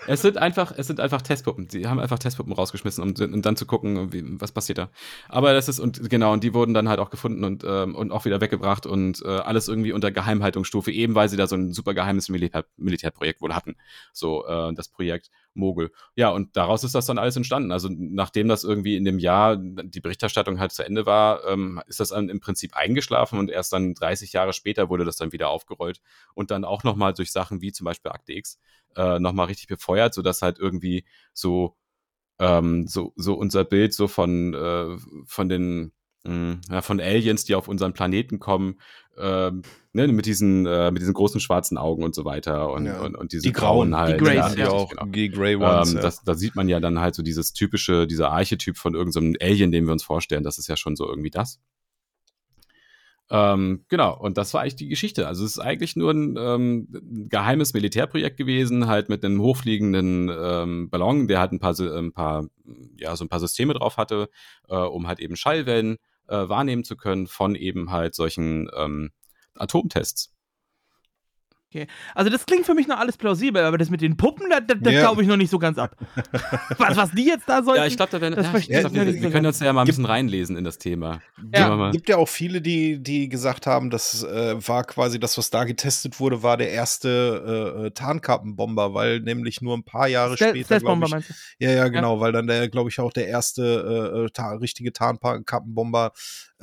Es 0.08 0.22
sind 0.22 0.38
einfach, 0.38 0.72
es 0.78 0.88
sind 0.88 1.00
einfach 1.00 1.22
Testpuppen. 1.22 1.68
Sie 1.70 1.88
haben 1.88 2.00
einfach 2.00 2.20
Testpuppen 2.20 2.54
rausgeschmissen, 2.54 3.04
um, 3.04 3.34
um 3.34 3.42
dann 3.42 3.56
zu 3.58 3.66
gucken, 3.66 4.14
wie, 4.14 4.24
was 4.40 4.52
passiert 4.52 4.78
da. 4.78 4.90
Aber 5.30 5.54
das 5.54 5.68
ist, 5.68 5.80
und 5.80 6.10
genau, 6.10 6.32
und 6.32 6.44
die 6.44 6.54
wurden 6.54 6.74
dann 6.74 6.88
halt 6.90 7.00
auch 7.00 7.10
gefunden 7.10 7.44
und, 7.44 7.64
ähm, 7.68 7.96
und 7.96 8.12
auch 8.12 8.24
wieder 8.26 8.40
weggebracht 8.40 8.86
und 8.86 9.22
äh, 9.26 9.28
alles 9.28 9.68
irgendwie 9.68 9.92
unter 9.92 10.12
Geheimhaltungsstufe, 10.12 10.92
eben 10.92 11.16
weil 11.16 11.28
sie 11.28 11.38
da 11.38 11.48
so 11.48 11.56
ein 11.56 11.74
super 11.74 11.94
geheimes 11.94 12.30
Militär, 12.30 12.66
Militärprojekt 12.78 13.42
wohl 13.42 13.54
hatten. 13.56 13.76
So, 14.14 14.46
äh, 14.48 14.74
das 14.74 14.88
Projekt 14.90 15.30
Mogul. 15.54 15.92
Ja, 16.16 16.30
und 16.30 16.56
daraus 16.58 16.84
ist 16.84 16.96
das 16.96 17.06
dann 17.06 17.18
alles 17.18 17.36
entstanden. 17.36 17.72
Also 17.72 17.90
nachdem 17.92 18.48
das 18.48 18.64
irgendwie 18.64 18.96
in 18.96 19.06
dem 19.06 19.20
Jahr 19.20 19.58
die 19.58 20.02
Berichterstattung 20.02 20.60
halt 20.60 20.72
zu 20.72 20.84
Ende 20.84 21.06
war, 21.06 21.46
ähm, 21.48 21.82
ist 21.88 22.00
das 22.00 22.10
dann 22.10 22.30
im 22.30 22.40
Prinzip 22.40 22.76
eingeschlafen 22.76 23.40
und 23.40 23.50
erst 23.50 23.74
dann 23.74 23.94
30 23.94 24.34
Jahre 24.34 24.54
später 24.54 24.90
wurde 24.90 25.06
das 25.06 25.18
dann 25.18 25.32
wieder 25.32 25.50
aufgerollt 25.50 26.02
und 26.34 26.52
dann 26.52 26.66
auch 26.66 26.84
nochmal 26.84 27.14
durch 27.14 27.32
Sachen 27.32 27.62
wie 27.62 27.72
zum 27.72 27.86
Beispiel 27.86 28.12
Akte 28.12 28.34
X 28.34 28.60
äh, 28.96 29.20
nochmal 29.20 29.48
richtig 29.48 29.68
befeuert, 29.68 30.14
sodass 30.14 30.42
halt 30.42 30.60
irgendwie 30.60 31.06
so, 31.34 31.76
ähm, 32.40 32.88
so, 32.88 33.14
so 33.16 33.36
unser 33.36 33.64
Bild 33.64 33.94
so 33.94 34.08
von, 34.08 34.54
äh, 34.54 34.98
von 35.26 35.50
den 35.50 35.94
ja, 36.26 36.82
von 36.82 37.02
Aliens, 37.02 37.44
die 37.44 37.56
auf 37.56 37.68
unseren 37.68 37.94
Planeten 37.94 38.40
kommen, 38.40 38.80
ähm, 39.18 39.62
ne, 39.92 40.08
mit 40.08 40.26
diesen, 40.26 40.66
äh, 40.66 40.90
mit 40.92 41.02
diesen 41.02 41.14
großen 41.14 41.40
schwarzen 41.40 41.78
Augen 41.78 42.04
und 42.04 42.16
so 42.16 42.26
weiter 42.26 42.72
und, 42.72 42.86
Ja. 42.86 43.02
und, 43.02 43.16
und 43.16 43.32
diese 43.34 43.44
Die 43.44 43.52
Grauen, 43.52 43.96
halt. 43.96 44.20
die 44.20 44.24
Greys, 44.24 44.56
ja, 44.56 44.66
ja, 44.66 44.70
auch, 44.70 44.90
genau. 44.90 45.06
die 45.06 45.30
Grey 45.30 45.56
Ones. 45.56 45.90
Ähm, 45.92 45.98
ja. 45.98 46.02
das, 46.02 46.24
da 46.24 46.34
sieht 46.34 46.56
man 46.56 46.70
ja 46.70 46.80
dann 46.80 47.00
halt 47.00 47.16
so 47.16 47.24
dieses 47.24 47.54
typische, 47.54 48.08
dieser 48.08 48.32
Archetyp 48.32 48.78
von 48.78 48.96
irgendeinem 48.96 49.36
Alien, 49.42 49.72
den 49.72 49.86
wir 49.86 49.92
uns 49.92 50.04
vorstellen. 50.04 50.44
Das 50.44 50.58
ist 50.58 50.68
ja 50.68 50.78
schon 50.78 50.96
so 50.96 51.08
irgendwie 51.08 51.30
das. 51.30 51.60
Ähm, 53.30 53.86
genau, 53.88 54.18
und 54.20 54.38
das 54.38 54.54
war 54.54 54.62
eigentlich 54.62 54.76
die 54.76 54.90
Geschichte. 54.90 55.28
Also 55.28 55.46
es 55.46 55.52
ist 55.52 55.60
eigentlich 55.60 55.96
nur 55.96 56.12
ein 56.12 56.36
ähm, 56.38 56.88
ein 56.92 57.30
geheimes 57.30 57.74
Militärprojekt 57.74 58.38
gewesen, 58.38 58.88
halt 58.88 59.10
mit 59.10 59.24
einem 59.24 59.42
hochfliegenden 59.42 60.30
ähm, 60.30 60.90
Ballon, 60.90 61.28
der 61.28 61.40
halt 61.40 61.52
ein 61.52 61.60
paar, 61.60 61.74
ein 61.80 62.12
paar, 62.12 62.48
ja, 62.98 63.16
so 63.16 63.24
ein 63.26 63.30
paar 63.30 63.40
Systeme 63.40 63.74
drauf 63.74 63.98
hatte, 63.98 64.30
äh, 64.70 64.76
um 64.76 65.08
halt 65.08 65.20
eben 65.20 65.36
Schallwellen 65.36 65.96
äh, 65.96 66.13
wahrnehmen 66.28 66.84
zu 66.84 66.96
können 66.96 67.28
von 67.28 67.56
eben 67.56 67.92
halt 67.92 68.16
solchen 68.16 68.70
ähm, 68.76 69.12
Atomtests. 69.56 70.33
Also 72.16 72.30
das 72.30 72.46
klingt 72.46 72.66
für 72.66 72.74
mich 72.74 72.88
noch 72.88 72.98
alles 73.00 73.18
plausibel, 73.18 73.64
aber 73.64 73.78
das 73.78 73.90
mit 73.90 74.02
den 74.02 74.18
Puppen, 74.18 74.50
das, 74.50 74.62
das, 74.68 74.78
das 74.82 74.94
Ja. 74.94 75.02
glaube 75.02 75.22
ich 75.22 75.28
noch 75.28 75.38
nicht 75.38 75.50
so 75.50 75.60
ganz 75.60 75.78
ab. 75.78 75.96
was, 76.78 76.96
was 76.98 77.12
die 77.12 77.26
jetzt 77.28 77.48
da 77.48 77.64
sollten. 77.64 77.82
Ja, 77.82 77.88
ich 77.88 77.96
glaube, 77.96 78.12
da 78.12 78.22
werden, 78.22 78.36
das 78.36 78.46
ja, 78.48 78.58
ich 78.58 78.70
ich 78.70 78.80
glaub, 78.80 78.94
wir, 78.94 79.06
nicht 79.06 79.22
wir 79.22 79.32
können 79.32 79.46
uns 79.46 79.60
ja 79.60 79.72
mal 79.74 79.82
ein 79.82 79.86
Gibt- 79.86 79.98
bisschen 79.98 80.06
reinlesen 80.06 80.58
in 80.58 80.64
das 80.64 80.78
Thema. 80.78 81.22
Ja. 81.54 81.76
Mal. 81.76 81.92
gibt 81.92 82.10
ja 82.10 82.18
auch 82.18 82.28
viele, 82.28 82.62
die, 82.62 83.02
die 83.02 83.30
gesagt 83.30 83.68
haben, 83.68 83.90
das 83.90 84.24
äh, 84.24 84.56
war 84.68 84.84
quasi 84.84 85.20
das, 85.20 85.38
was 85.38 85.50
da 85.50 85.64
getestet 85.64 86.20
wurde, 86.20 86.44
war 86.44 86.58
der 86.58 86.72
erste 86.72 87.74
äh, 87.84 87.86
äh, 87.88 87.92
Tarnkappenbomber, 87.92 88.94
weil 88.94 89.20
nämlich 89.20 89.62
nur 89.62 89.76
ein 89.76 89.84
paar 89.84 90.08
Jahre 90.08 90.36
Stealth- 90.36 90.52
später, 90.52 90.66
Stealth-Bomber 90.66 91.08
meinst 91.10 91.30
du? 91.30 91.34
ja, 91.60 91.72
ja, 91.72 91.88
genau, 91.88 92.20
weil 92.20 92.32
dann 92.32 92.48
der, 92.48 92.70
glaube 92.70 92.90
ich, 92.90 93.00
auch 93.00 93.12
der 93.14 93.28
erste 93.28 93.64
äh, 94.14 94.26
äh, 94.26 94.30
ta 94.32 94.52
richtige 94.54 94.94
Tarnkappenbomber 94.94 96.12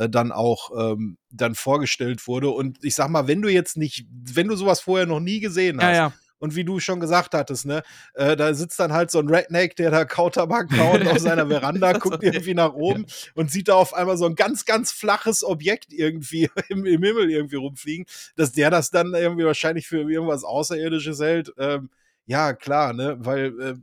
äh, 0.01 0.09
dann 0.09 0.33
auch 0.33 0.71
ähm, 0.77 1.19
dann 1.31 1.55
vorgestellt 1.55 2.27
wurde. 2.27 2.49
Und 2.49 2.83
ich 2.83 2.95
sag 2.95 3.11
mal, 3.11 3.29
wenn 3.29 3.43
du 3.43 3.51
jetzt 3.51 3.77
nicht, 3.77 4.07
wenn 4.11 4.49
du 4.49 4.57
sowas 4.57 4.81
vorher 4.81 5.07
noch 5.07 5.21
nie 5.21 5.41
gesehen 5.41 5.77
hast, 5.79 5.85
Ja, 5.85 5.93
ja. 5.93 6.13
und 6.39 6.57
wie 6.57 6.65
du 6.65 6.81
schon 6.81 7.01
gesagt 7.01 7.35
hattest, 7.35 7.67
ne, 7.67 7.83
äh, 8.15 8.35
da 8.35 8.55
sitzt 8.55 8.81
dann 8.81 8.95
halt 8.95 9.11
so 9.11 9.19
ein 9.19 9.29
Redneck, 9.29 9.77
der 9.77 9.91
da 9.91 10.07
Kautabak 10.07 10.71
kaut 10.71 11.07
auf 11.07 11.19
seiner 11.19 11.47
Veranda, 11.49 11.93
guckt 11.93 12.23
irgendwie 12.23 12.55
nach 12.55 12.73
oben 12.73 13.05
und 13.35 13.51
sieht 13.51 13.69
da 13.69 13.75
auf 13.75 13.93
einmal 13.93 14.17
so 14.17 14.25
ein 14.25 14.37
ganz, 14.37 14.65
ganz 14.65 14.91
flaches 14.91 15.45
Objekt 15.45 15.93
irgendwie 15.93 16.49
im, 16.71 16.87
im 16.87 17.03
Himmel 17.03 17.31
irgendwie 17.31 17.57
rumfliegen, 17.57 18.07
dass 18.37 18.53
der 18.53 18.71
das 18.71 18.91
dann 18.91 19.13
irgendwie 19.13 19.45
wahrscheinlich 19.45 19.87
für 19.87 20.11
irgendwas 20.11 20.45
Außerirdisches 20.45 21.21
hält. 21.21 21.53
Ähm, 21.59 21.91
ja, 22.25 22.55
klar, 22.55 22.95
ne, 22.95 23.17
weil 23.21 23.61
äh, 23.61 23.75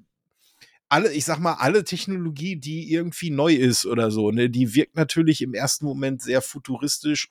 alle, 0.90 1.12
ich 1.12 1.26
sag 1.26 1.40
mal, 1.40 1.54
alle 1.56 1.84
Technologie, 1.84 2.56
die 2.56 2.92
irgendwie 2.92 3.30
neu 3.30 3.54
ist 3.54 3.86
oder 3.86 4.10
so, 4.10 4.32
ne, 4.32 4.50
die 4.50 4.74
wirkt 4.74 4.96
natürlich 4.96 5.42
im 5.42 5.54
ersten 5.54 5.86
Moment 5.86 6.22
sehr 6.22 6.42
futuristisch, 6.42 7.30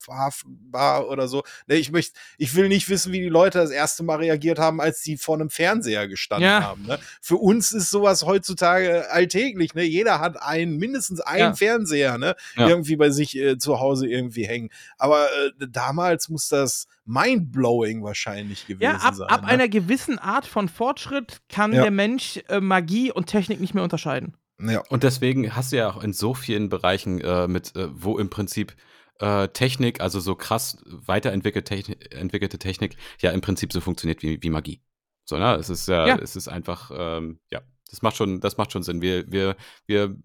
unglaubbar 0.00 1.08
oder 1.08 1.28
so. 1.28 1.42
Ne, 1.66 1.76
ich 1.76 1.90
möchte, 1.92 2.18
ich 2.38 2.54
will 2.54 2.68
nicht 2.68 2.88
wissen, 2.88 3.12
wie 3.12 3.20
die 3.20 3.28
Leute 3.28 3.58
das 3.58 3.70
erste 3.70 4.02
Mal 4.02 4.16
reagiert 4.16 4.58
haben, 4.58 4.80
als 4.80 5.02
sie 5.02 5.16
vor 5.16 5.34
einem 5.36 5.50
Fernseher 5.50 6.08
gestanden 6.08 6.48
Ja. 6.48 6.62
haben. 6.62 6.84
Ne? 6.86 6.98
Für 7.20 7.36
uns 7.36 7.72
ist 7.72 7.90
sowas 7.90 8.22
heutzutage 8.24 9.10
alltäglich. 9.10 9.74
Ne? 9.74 9.82
Jeder 9.84 10.20
hat 10.20 10.40
einen, 10.42 10.76
mindestens 10.76 11.20
einen 11.20 11.38
Ja. 11.40 11.54
Fernseher, 11.54 12.18
ne? 12.18 12.34
Ja. 12.56 12.68
irgendwie 12.68 12.96
bei 12.96 13.10
sich 13.10 13.36
äh, 13.36 13.58
zu 13.58 13.80
Hause 13.80 14.06
irgendwie 14.08 14.46
hängen. 14.46 14.70
Aber 14.98 15.26
äh, 15.60 15.66
damals 15.68 16.28
muss 16.28 16.48
das 16.48 16.86
mindblowing 17.06 18.02
wahrscheinlich 18.02 18.66
gewesen 18.66 18.82
Ja, 18.82 18.96
ab, 18.96 19.14
sein. 19.14 19.28
ab 19.28 19.42
ne? 19.42 19.48
einer 19.48 19.68
gewissen 19.68 20.18
Art 20.18 20.46
von 20.46 20.68
Fortschritt 20.68 21.40
kann 21.48 21.72
Ja. 21.72 21.82
der 21.82 21.90
Mensch 21.90 22.40
äh, 22.48 22.60
Magie 22.60 23.10
und 23.12 23.26
Technik 23.26 23.60
nicht 23.60 23.74
mehr 23.74 23.82
unterscheiden. 23.84 24.36
ja. 24.60 24.82
Und 24.88 25.02
deswegen 25.02 25.54
hast 25.54 25.72
du 25.72 25.76
ja 25.76 25.90
auch 25.90 26.02
in 26.02 26.12
so 26.12 26.34
vielen 26.34 26.68
Bereichen 26.68 27.20
äh, 27.20 27.48
mit, 27.48 27.74
äh, 27.76 27.88
wo 27.92 28.18
im 28.18 28.28
Prinzip 28.30 28.74
äh, 29.20 29.48
Technik, 29.48 30.00
also 30.00 30.20
so 30.20 30.34
krass 30.34 30.76
weiterentwickelte 30.86 31.74
Technik, 31.74 32.14
entwickelte 32.14 32.58
Technik, 32.58 32.96
ja 33.20 33.30
im 33.30 33.40
Prinzip 33.40 33.72
so 33.72 33.80
funktioniert 33.80 34.22
wie, 34.22 34.42
wie 34.42 34.50
Magie. 34.50 34.82
So, 35.24 35.38
ne? 35.38 35.54
Es 35.54 35.70
ist 35.70 35.88
ja, 35.88 36.06
Ja. 36.06 36.18
es 36.18 36.36
ist 36.36 36.48
einfach, 36.48 36.90
ähm, 36.94 37.40
ja, 37.50 37.60
das 37.90 38.02
macht 38.02 38.16
schon, 38.16 38.40
das 38.40 38.56
macht 38.58 38.72
schon 38.72 38.82
Sinn. 38.82 39.00
Wir, 39.00 39.30
wir, 39.30 39.56
wir 39.86 40.16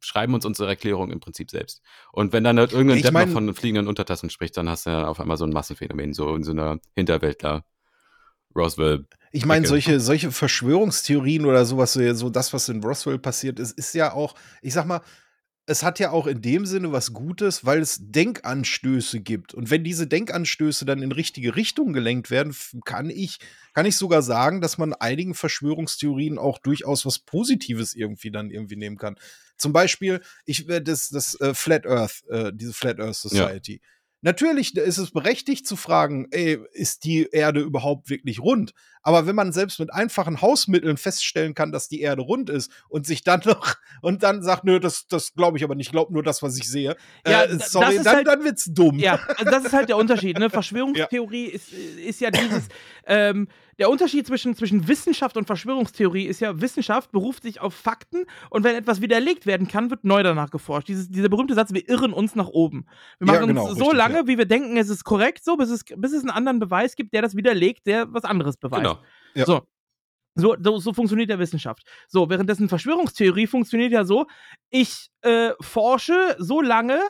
schreiben 0.00 0.34
uns 0.34 0.44
unsere 0.44 0.68
Erklärung 0.68 1.10
im 1.10 1.20
Prinzip 1.20 1.50
selbst. 1.50 1.82
Und 2.12 2.32
wenn 2.32 2.42
dann 2.44 2.58
halt 2.58 2.72
irgendein 2.72 2.96
Ich 2.98 3.02
Depp 3.02 3.12
noch 3.12 3.20
mein- 3.20 3.30
von 3.30 3.54
fliegenden 3.54 3.86
Untertassen 3.86 4.30
spricht, 4.30 4.56
dann 4.56 4.68
hast 4.68 4.86
du 4.86 4.90
ja 4.90 5.06
auf 5.06 5.20
einmal 5.20 5.36
so 5.36 5.44
ein 5.44 5.50
Massenphänomen, 5.50 6.12
so 6.14 6.34
in 6.34 6.42
so 6.42 6.52
einer 6.52 6.78
Hinterwäldler 6.96 7.64
Roswell. 8.56 9.06
Ich 9.32 9.46
meine, 9.46 9.66
solche, 9.66 10.00
solche 10.00 10.32
Verschwörungstheorien 10.32 11.44
oder 11.46 11.64
sowas, 11.64 11.92
so 11.92 12.14
so 12.14 12.30
das, 12.30 12.52
was 12.52 12.68
in 12.68 12.82
Roswell 12.82 13.18
passiert 13.18 13.60
ist, 13.60 13.78
ist 13.78 13.94
ja 13.94 14.12
auch, 14.12 14.34
ich 14.60 14.72
sag 14.72 14.86
mal, 14.86 15.02
es 15.66 15.82
hat 15.82 15.98
ja 16.00 16.10
auch 16.10 16.26
in 16.26 16.42
dem 16.42 16.66
Sinne 16.66 16.90
was 16.90 17.12
Gutes, 17.12 17.64
weil 17.64 17.80
es 17.80 17.98
Denkanstöße 18.00 19.20
gibt. 19.20 19.54
Und 19.54 19.70
wenn 19.70 19.84
diese 19.84 20.06
Denkanstöße 20.06 20.84
dann 20.84 21.02
in 21.02 21.12
richtige 21.12 21.54
Richtung 21.54 21.92
gelenkt 21.92 22.30
werden, 22.30 22.54
kann 22.84 23.08
ich, 23.08 23.38
kann 23.72 23.86
ich 23.86 23.96
sogar 23.96 24.22
sagen, 24.22 24.60
dass 24.60 24.78
man 24.78 24.94
einigen 24.94 25.34
Verschwörungstheorien 25.34 26.38
auch 26.38 26.58
durchaus 26.58 27.06
was 27.06 27.20
Positives 27.20 27.94
irgendwie 27.94 28.30
dann 28.30 28.50
irgendwie 28.50 28.76
nehmen 28.76 28.96
kann. 28.96 29.16
Zum 29.56 29.72
Beispiel, 29.72 30.20
ich 30.44 30.68
äh, 30.68 30.80
das, 30.80 31.08
das 31.10 31.38
äh, 31.40 31.54
Flat 31.54 31.86
Earth, 31.86 32.24
äh, 32.28 32.50
diese 32.52 32.72
Flat 32.72 32.98
Earth 32.98 33.16
Society. 33.16 33.80
Natürlich 34.22 34.76
ist 34.76 34.98
es 34.98 35.12
berechtigt 35.12 35.66
zu 35.66 35.76
fragen, 35.76 36.26
ey, 36.30 36.58
ist 36.72 37.04
die 37.04 37.28
Erde 37.32 37.60
überhaupt 37.60 38.10
wirklich 38.10 38.40
rund? 38.40 38.72
Aber 39.02 39.26
wenn 39.26 39.34
man 39.34 39.50
selbst 39.52 39.80
mit 39.80 39.92
einfachen 39.94 40.42
Hausmitteln 40.42 40.98
feststellen 40.98 41.54
kann, 41.54 41.72
dass 41.72 41.88
die 41.88 42.02
Erde 42.02 42.20
rund 42.20 42.50
ist 42.50 42.70
und 42.90 43.06
sich 43.06 43.24
dann 43.24 43.40
noch 43.46 43.76
und 44.02 44.22
dann 44.22 44.42
sagt, 44.42 44.64
nö, 44.64 44.78
das, 44.78 45.06
das 45.06 45.32
glaube 45.32 45.56
ich 45.56 45.64
aber 45.64 45.74
nicht, 45.74 45.90
glaub 45.90 46.10
nur 46.10 46.22
das, 46.22 46.42
was 46.42 46.58
ich 46.58 46.68
sehe. 46.68 46.96
Ja, 47.26 47.44
äh, 47.44 47.58
sorry, 47.60 47.96
dann, 48.02 48.16
halt- 48.16 48.26
dann 48.26 48.44
wird's 48.44 48.66
dumm. 48.66 48.98
Ja, 48.98 49.18
also 49.38 49.44
das 49.50 49.64
ist 49.64 49.72
halt 49.72 49.88
der 49.88 49.96
Unterschied. 49.96 50.38
Ne? 50.38 50.50
Verschwörungstheorie 50.50 51.46
ist, 51.46 51.72
ist 51.72 52.20
ja 52.20 52.30
dieses. 52.30 52.64
Ähm, 53.06 53.48
der 53.80 53.88
Unterschied 53.88 54.26
zwischen, 54.26 54.54
zwischen 54.54 54.86
Wissenschaft 54.88 55.38
und 55.38 55.46
Verschwörungstheorie 55.46 56.26
ist 56.26 56.40
ja, 56.40 56.60
Wissenschaft 56.60 57.12
beruft 57.12 57.42
sich 57.42 57.62
auf 57.62 57.74
Fakten 57.74 58.26
und 58.50 58.62
wenn 58.62 58.76
etwas 58.76 59.00
widerlegt 59.00 59.46
werden 59.46 59.68
kann, 59.68 59.88
wird 59.88 60.04
neu 60.04 60.22
danach 60.22 60.50
geforscht. 60.50 60.88
Dieses, 60.88 61.08
dieser 61.08 61.30
berühmte 61.30 61.54
Satz, 61.54 61.72
wir 61.72 61.88
irren 61.88 62.12
uns 62.12 62.34
nach 62.34 62.48
oben. 62.48 62.84
Wir 63.18 63.28
Ja, 63.28 63.40
machen 63.40 63.48
genau, 63.48 63.68
uns 63.68 63.78
so 63.78 63.84
richtig, 63.84 63.98
lange, 63.98 64.16
ja. 64.16 64.26
wie 64.26 64.36
wir 64.36 64.44
denken, 64.44 64.76
es 64.76 64.90
ist 64.90 65.04
korrekt, 65.04 65.42
so, 65.42 65.56
bis 65.56 65.70
es, 65.70 65.82
bis 65.96 66.12
es 66.12 66.20
einen 66.20 66.30
anderen 66.30 66.58
Beweis 66.58 66.94
gibt, 66.94 67.14
der 67.14 67.22
das 67.22 67.34
widerlegt, 67.34 67.86
der 67.86 68.12
was 68.12 68.24
anderes 68.24 68.58
beweist. 68.58 68.82
Genau. 68.82 68.98
Ja. 69.34 69.46
So. 69.46 69.62
So, 70.34 70.56
so, 70.62 70.78
so 70.78 70.92
funktioniert 70.92 71.30
ja 71.30 71.38
Wissenschaft. 71.38 71.82
So, 72.06 72.28
währenddessen 72.28 72.68
Verschwörungstheorie 72.68 73.46
funktioniert 73.46 73.92
ja 73.92 74.04
so, 74.04 74.26
ich 74.68 75.08
äh, 75.22 75.52
forsche 75.60 76.36
so 76.38 76.60
lange, 76.60 77.00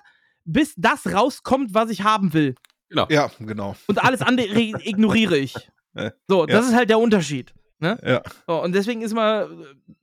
bis 0.44 0.72
das 0.76 1.12
rauskommt, 1.12 1.74
was 1.74 1.90
ich 1.90 2.02
haben 2.02 2.32
will. 2.32 2.54
Genau. 2.88 3.06
Ja, 3.10 3.30
genau. 3.40 3.74
Und 3.88 4.02
alles 4.02 4.22
andere 4.22 4.60
ignoriere 4.84 5.36
ich. 5.36 5.54
Äh, 5.94 6.10
So, 6.28 6.46
das 6.46 6.64
ja. 6.64 6.70
ist 6.70 6.76
halt 6.76 6.90
der 6.90 6.98
Unterschied. 6.98 7.54
Ne? 7.78 7.98
Ja. 8.04 8.22
So, 8.46 8.62
und 8.62 8.74
deswegen 8.74 9.02
ist 9.02 9.14
mal, 9.14 9.48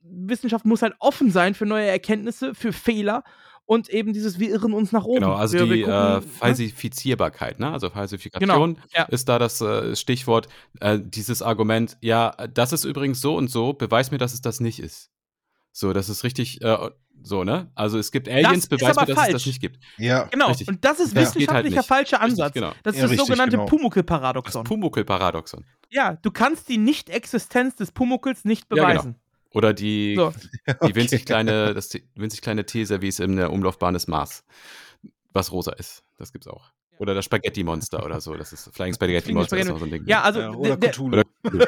Wissenschaft 0.02 0.64
muss 0.64 0.82
halt 0.82 0.94
offen 0.98 1.30
sein 1.30 1.54
für 1.54 1.66
neue 1.66 1.86
Erkenntnisse, 1.86 2.54
für 2.54 2.72
Fehler 2.72 3.22
und 3.66 3.88
eben 3.90 4.12
dieses, 4.14 4.38
wir 4.38 4.48
irren 4.48 4.72
uns 4.72 4.92
nach 4.92 5.04
oben. 5.04 5.20
Genau, 5.20 5.34
also 5.34 5.58
wir, 5.58 5.64
die 5.64 5.70
wir 5.70 5.84
gucken, 5.84 6.18
äh? 6.18 6.20
Falsifizierbarkeit, 6.22 7.60
ne? 7.60 7.70
Also 7.70 7.90
Falsifikation 7.90 8.74
Genau, 8.74 8.86
ja. 8.94 9.04
ist 9.04 9.28
da 9.28 9.38
das 9.38 9.60
äh, 9.60 9.94
Stichwort. 9.94 10.48
Äh, 10.80 10.98
dieses 11.02 11.42
Argument, 11.42 11.98
ja, 12.00 12.30
das 12.52 12.72
ist 12.72 12.84
übrigens 12.84 13.20
so 13.20 13.36
und 13.36 13.48
so, 13.48 13.74
beweis 13.74 14.10
mir, 14.10 14.18
dass 14.18 14.32
es 14.32 14.40
das 14.40 14.60
nicht 14.60 14.80
ist. 14.80 15.10
So, 15.80 15.92
das 15.92 16.08
ist 16.08 16.24
richtig, 16.24 16.60
äh, 16.60 16.90
so, 17.22 17.44
ne? 17.44 17.70
Also 17.76 17.98
es 18.00 18.10
gibt 18.10 18.28
Aliens, 18.28 18.64
ist 18.64 18.68
beweis 18.68 18.96
mir, 18.96 19.02
aber 19.02 19.06
dass 19.06 19.08
es 19.10 19.14
das 19.14 19.30
falsch. 19.32 19.46
nicht 19.46 19.60
gibt. 19.60 19.78
Ja. 19.96 20.24
Genau, 20.24 20.48
Richtig. 20.48 20.66
und 20.66 20.84
das 20.84 20.98
ist 20.98 21.14
halt 21.14 21.26
wissenschaftlicher 21.28 21.76
nicht. 21.76 21.86
falscher 21.86 22.16
Richtig, 22.20 22.32
Ansatz. 22.32 22.52
genau. 22.54 22.72
Das 22.82 22.94
ist 22.94 22.98
Ja, 22.98 23.02
das 23.04 23.10
richtig, 23.12 23.26
sogenannte 23.28 23.50
genau. 23.58 23.62
Das 23.62 23.70
Pumuckl-Paradoxon. 23.70 24.64
Pumuckl-Paradoxon. 24.64 25.64
ja, 25.88 26.16
du 26.16 26.32
kannst 26.32 26.68
die 26.68 26.78
Nicht-Existenz 26.78 27.76
des 27.76 27.92
Pumuckls 27.92 28.44
nicht 28.44 28.66
Ja, 28.70 28.74
genau. 28.74 28.88
beweisen. 28.88 29.14
Oder 29.52 29.72
die, 29.72 30.16
So. 30.16 30.34
die 30.84 30.94
winzig 30.96 31.24
kleine, 31.26 31.74
das 31.74 31.96
winzig 32.16 32.42
kleine 32.42 32.66
Teeservice 32.66 33.20
in 33.20 33.36
der 33.36 33.52
Umlaufbahn 33.52 33.94
des 33.94 34.08
Mars, 34.08 34.42
was 35.32 35.52
rosa 35.52 35.74
ist. 35.74 36.02
Das 36.16 36.32
gibt's 36.32 36.48
auch. 36.48 36.72
Oder 36.98 37.14
das 37.14 37.24
Spaghetti-Monster 37.24 38.04
oder 38.04 38.20
so. 38.20 38.34
Das 38.34 38.52
ist 38.52 38.74
Flying 38.74 38.94
Spaghetti 38.94 39.26
Fliegende 39.26 39.40
Monster 39.40 39.56
ist 39.56 39.66
Spaghetti- 39.66 39.72
noch 39.72 39.78
so 39.78 39.84
ein 39.84 39.90
Ding. 39.90 40.06
Ja, 40.06 40.22
also 40.22 40.40
Ja, 40.40 40.50
oder 40.52 40.76
der, 40.76 40.76
der, 40.76 40.90
Cthulhu. 40.90 41.22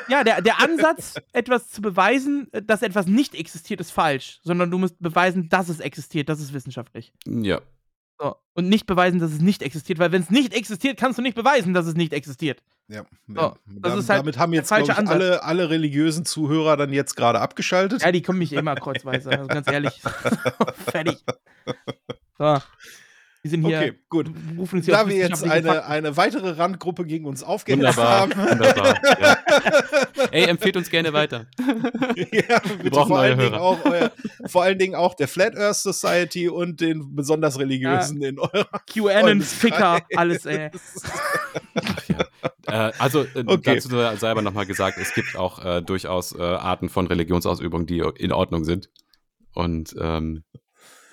Ja, 0.09 0.25
der, 0.25 0.42
der 0.42 0.60
Ansatz, 0.60 1.15
etwas 1.33 1.70
zu 1.70 1.81
beweisen, 1.83 2.49
äh, 2.52 2.62
dass 2.62 2.83
etwas 2.83 3.07
nicht 3.07 3.34
existiert, 3.34 3.81
ist 3.81 3.91
falsch. 3.92 4.41
Sondern 4.42 4.70
du 4.70 4.78
musst 4.78 4.97
beweisen, 5.00 5.49
dass 5.49 5.68
es 5.68 5.81
existiert. 5.81 6.28
Das 6.28 6.41
ist 6.41 6.52
wissenschaftlich. 6.52 7.12
ja. 7.26 7.60
So. 8.23 8.36
Und 8.52 8.68
nicht 8.68 8.84
beweisen, 8.84 9.18
dass 9.18 9.33
es 9.33 9.41
nicht 9.41 9.62
existiert, 9.62 9.99
weil 9.99 10.12
wenn 10.12 10.20
es 10.20 10.28
nicht 10.28 10.52
existiert, 10.52 10.99
kannst 10.99 11.17
du 11.18 11.23
nicht 11.23 11.34
beweisen, 11.34 11.73
dass 11.73 11.86
es 11.86 11.94
nicht 11.94 12.12
existiert. 12.12 12.62
Ja, 12.89 13.07
So, 13.28 13.34
das 13.34 13.57
Dam- 13.92 13.99
ist 13.99 14.09
halt 14.10 14.18
damit 14.20 14.36
haben 14.39 14.52
jetzt, 14.52 14.70
ich, 14.70 14.92
alle, 14.94 15.42
alle 15.42 15.70
religiösen 15.70 16.26
Zuhörer 16.26 16.76
dann 16.76 16.92
jetzt 16.92 17.15
gerade 17.17 17.41
abgeschaltet. 17.41 18.02
Ja, 18.02 18.12
die 18.12 18.20
kommen 18.20 18.39
mich 18.41 18.52
immer 18.52 18.75
kreuzweise, 18.75 19.31
also 19.31 19.47
ganz 19.47 19.70
ehrlich. 19.73 20.02
Fertig. 20.91 21.25
So. 22.36 22.59
Die 23.43 23.49
sind 23.49 23.65
hier, 23.65 23.78
Okay, 23.78 23.93
gut. 24.10 24.31
rufen 24.59 24.77
uns 24.77 24.85
hier 24.85 24.93
Da 24.94 25.02
auf 25.02 25.09
wir 25.09 25.17
jetzt 25.17 25.43
eine, 25.44 25.67
Fakten. 25.69 25.91
eine 25.93 26.17
weitere 26.19 26.51
Randgruppe 26.51 27.07
gegen 27.07 27.25
uns 27.25 27.43
aufgehetzt 27.43 27.97
haben. 27.97 28.33
Wunderbar. 28.36 29.01
Ja. 29.19 29.39
Ey, 30.31 30.44
empfehlt 30.44 30.77
uns 30.77 30.91
gerne 30.91 31.15
weiter. 31.15 31.47
ja, 31.59 32.59
bitte 32.59 32.91
brauchen 32.91 33.09
vor, 33.09 33.19
neue 33.19 33.19
allen 33.31 33.39
Dingen 33.39 33.51
Hörer. 33.52 33.60
auch 33.62 33.85
euer, 33.86 34.12
vor 34.47 34.62
allen 34.62 34.78
Dingen 34.78 34.94
auch 34.94 35.15
der 35.15 35.27
Flat 35.27 35.57
Earth 35.57 35.77
Society 35.77 36.51
und 36.51 36.83
den 36.83 37.15
besonders 37.17 37.59
religiösen 37.59 38.20
in 38.23 38.39
eurer 38.39 38.69
QAnon-Ficker, 38.86 40.02
alles, 40.17 40.44
ey. 40.44 40.70
Äh, 42.67 42.93
also 42.99 43.23
äh, 43.23 43.43
Okay. 43.47 43.75
dazu 43.77 43.89
sei 43.89 44.31
aber 44.31 44.43
nochmal 44.43 44.67
gesagt, 44.67 44.99
es 44.99 45.12
gibt 45.15 45.35
auch 45.36 45.65
äh, 45.65 45.83
durchaus 45.83 46.33
äh, 46.39 46.43
Arten 46.43 46.89
von 46.89 47.07
Religionsausübung, 47.07 47.86
die 47.86 47.99
in 48.17 48.33
Ordnung 48.33 48.65
sind. 48.65 48.91
Und 49.55 49.97
ähm, 49.99 50.44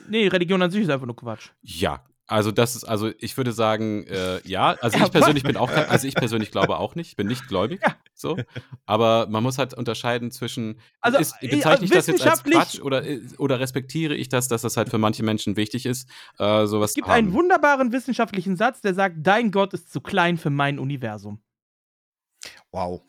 Nee, 0.09 0.27
Religion 0.27 0.61
an 0.61 0.71
sich 0.71 0.83
ist 0.83 0.89
einfach 0.89 1.05
nur 1.07 1.15
Quatsch. 1.15 1.49
ja, 1.61 2.03
also 2.27 2.51
das 2.51 2.75
ist, 2.75 2.83
also 2.83 3.11
ich 3.19 3.35
würde 3.37 3.51
sagen, 3.53 4.05
äh, 4.07 4.39
ja, 4.47 4.75
also 4.81 4.97
ich 4.97 5.11
persönlich 5.11 5.43
bin 5.43 5.55
auch, 5.57 5.71
kein- 5.71 5.87
also 5.89 6.07
ich 6.07 6.13
persönlich 6.15 6.51
glaube 6.51 6.77
auch 6.77 6.95
nicht, 6.95 7.07
ich 7.09 7.15
bin 7.15 7.27
nicht 7.27 7.47
gläubig, 7.47 7.79
Ja. 7.81 7.95
so, 8.13 8.37
aber 8.85 9.27
man 9.29 9.41
muss 9.43 9.57
halt 9.57 9.73
unterscheiden 9.73 10.29
zwischen, 10.31 10.79
Also, 11.01 11.19
ist, 11.19 11.35
äh, 11.41 11.47
bezeichne 11.47 11.85
ich 11.85 11.91
das 11.91 12.07
jetzt 12.07 12.21
als 12.21 12.43
wissenschaftlich- 12.45 12.55
Quatsch 12.55 12.79
oder, 12.81 13.05
äh, 13.05 13.21
oder 13.37 13.59
respektiere 13.59 14.13
ich 14.15 14.29
das, 14.29 14.47
dass 14.49 14.61
das 14.61 14.75
halt 14.77 14.89
für 14.89 14.97
manche 14.97 15.23
Menschen 15.23 15.55
wichtig 15.57 15.85
ist, 15.85 16.09
äh, 16.37 16.65
sowas 16.67 16.91
Es 16.91 16.95
gibt 16.95 17.07
einen 17.09 17.33
wunderbaren 17.33 17.91
wissenschaftlichen 17.91 18.57
Satz, 18.57 18.81
der 18.81 18.93
sagt, 18.93 19.15
dein 19.19 19.51
Gott 19.51 19.73
ist 19.73 19.91
zu 19.91 20.01
klein 20.01 20.37
für 20.37 20.49
mein 20.49 20.79
Universum. 20.79 21.41
Wow. 22.71 23.01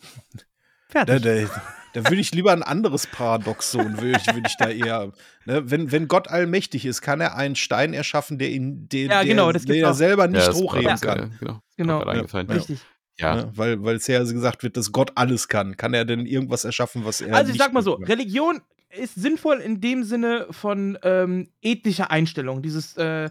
Fertig. 0.89 1.23
Da, 1.23 1.35
da, 1.35 1.63
da 1.95 2.05
würde 2.09 2.21
ich 2.21 2.33
lieber 2.33 2.53
ein 2.53 2.63
anderes 2.63 3.07
Paradoxon, 3.07 4.01
würde 4.01 4.19
ich, 4.19 4.27
würde 4.27 4.47
ich 4.47 4.57
da 4.57 4.71
eher. 4.71 5.13
Ne, 5.45 5.71
wenn, 5.71 5.93
wenn 5.93 6.09
Gott 6.09 6.29
allmächtig 6.29 6.87
ist, 6.87 7.03
kann 7.03 7.21
er 7.21 7.37
einen 7.37 7.57
Stein 7.57 7.95
erschaffen, 7.95 8.39
der 8.39 8.51
ihn, 8.51 8.89
den, 8.89 9.11
Ja, 9.11 9.23
genau, 9.23 9.53
der, 9.53 9.77
er 9.77 9.91
auch. 9.91 9.95
selber 9.95 10.25
Ja, 10.25 10.29
nicht 10.31 10.47
das 10.49 10.57
hochheben 10.57 10.97
kann. 11.01 11.19
äh, 11.19 11.29
Genau, 11.39 11.61
Genau. 11.77 12.01
Richtig. 12.01 12.81
Ja, 13.19 13.35
Ne, 13.35 13.53
weil, 13.55 13.83
weil 13.83 13.97
es 13.97 14.07
ja 14.07 14.21
gesagt 14.21 14.63
wird, 14.63 14.77
dass 14.77 14.93
Gott 14.93 15.13
alles 15.17 15.49
kann. 15.49 15.77
Kann 15.77 15.93
er 15.93 16.05
denn 16.05 16.25
irgendwas 16.25 16.65
erschaffen, 16.65 17.05
was 17.05 17.21
er 17.21 17.35
Also 17.35 17.49
ich 17.49 17.55
nicht 17.55 17.63
sag 17.65 17.73
mal 17.73 17.83
so, 17.83 17.97
kann? 17.97 18.05
Religion 18.05 18.61
ist 18.97 19.17
sinnvoll 19.17 19.59
in 19.59 19.81
dem 19.81 20.05
Sinne 20.05 20.47
von 20.51 20.97
ähm, 21.03 21.49
ethischer 21.61 22.11
Einstellung, 22.11 22.63
dieses 22.63 22.97
äh, 22.97 23.31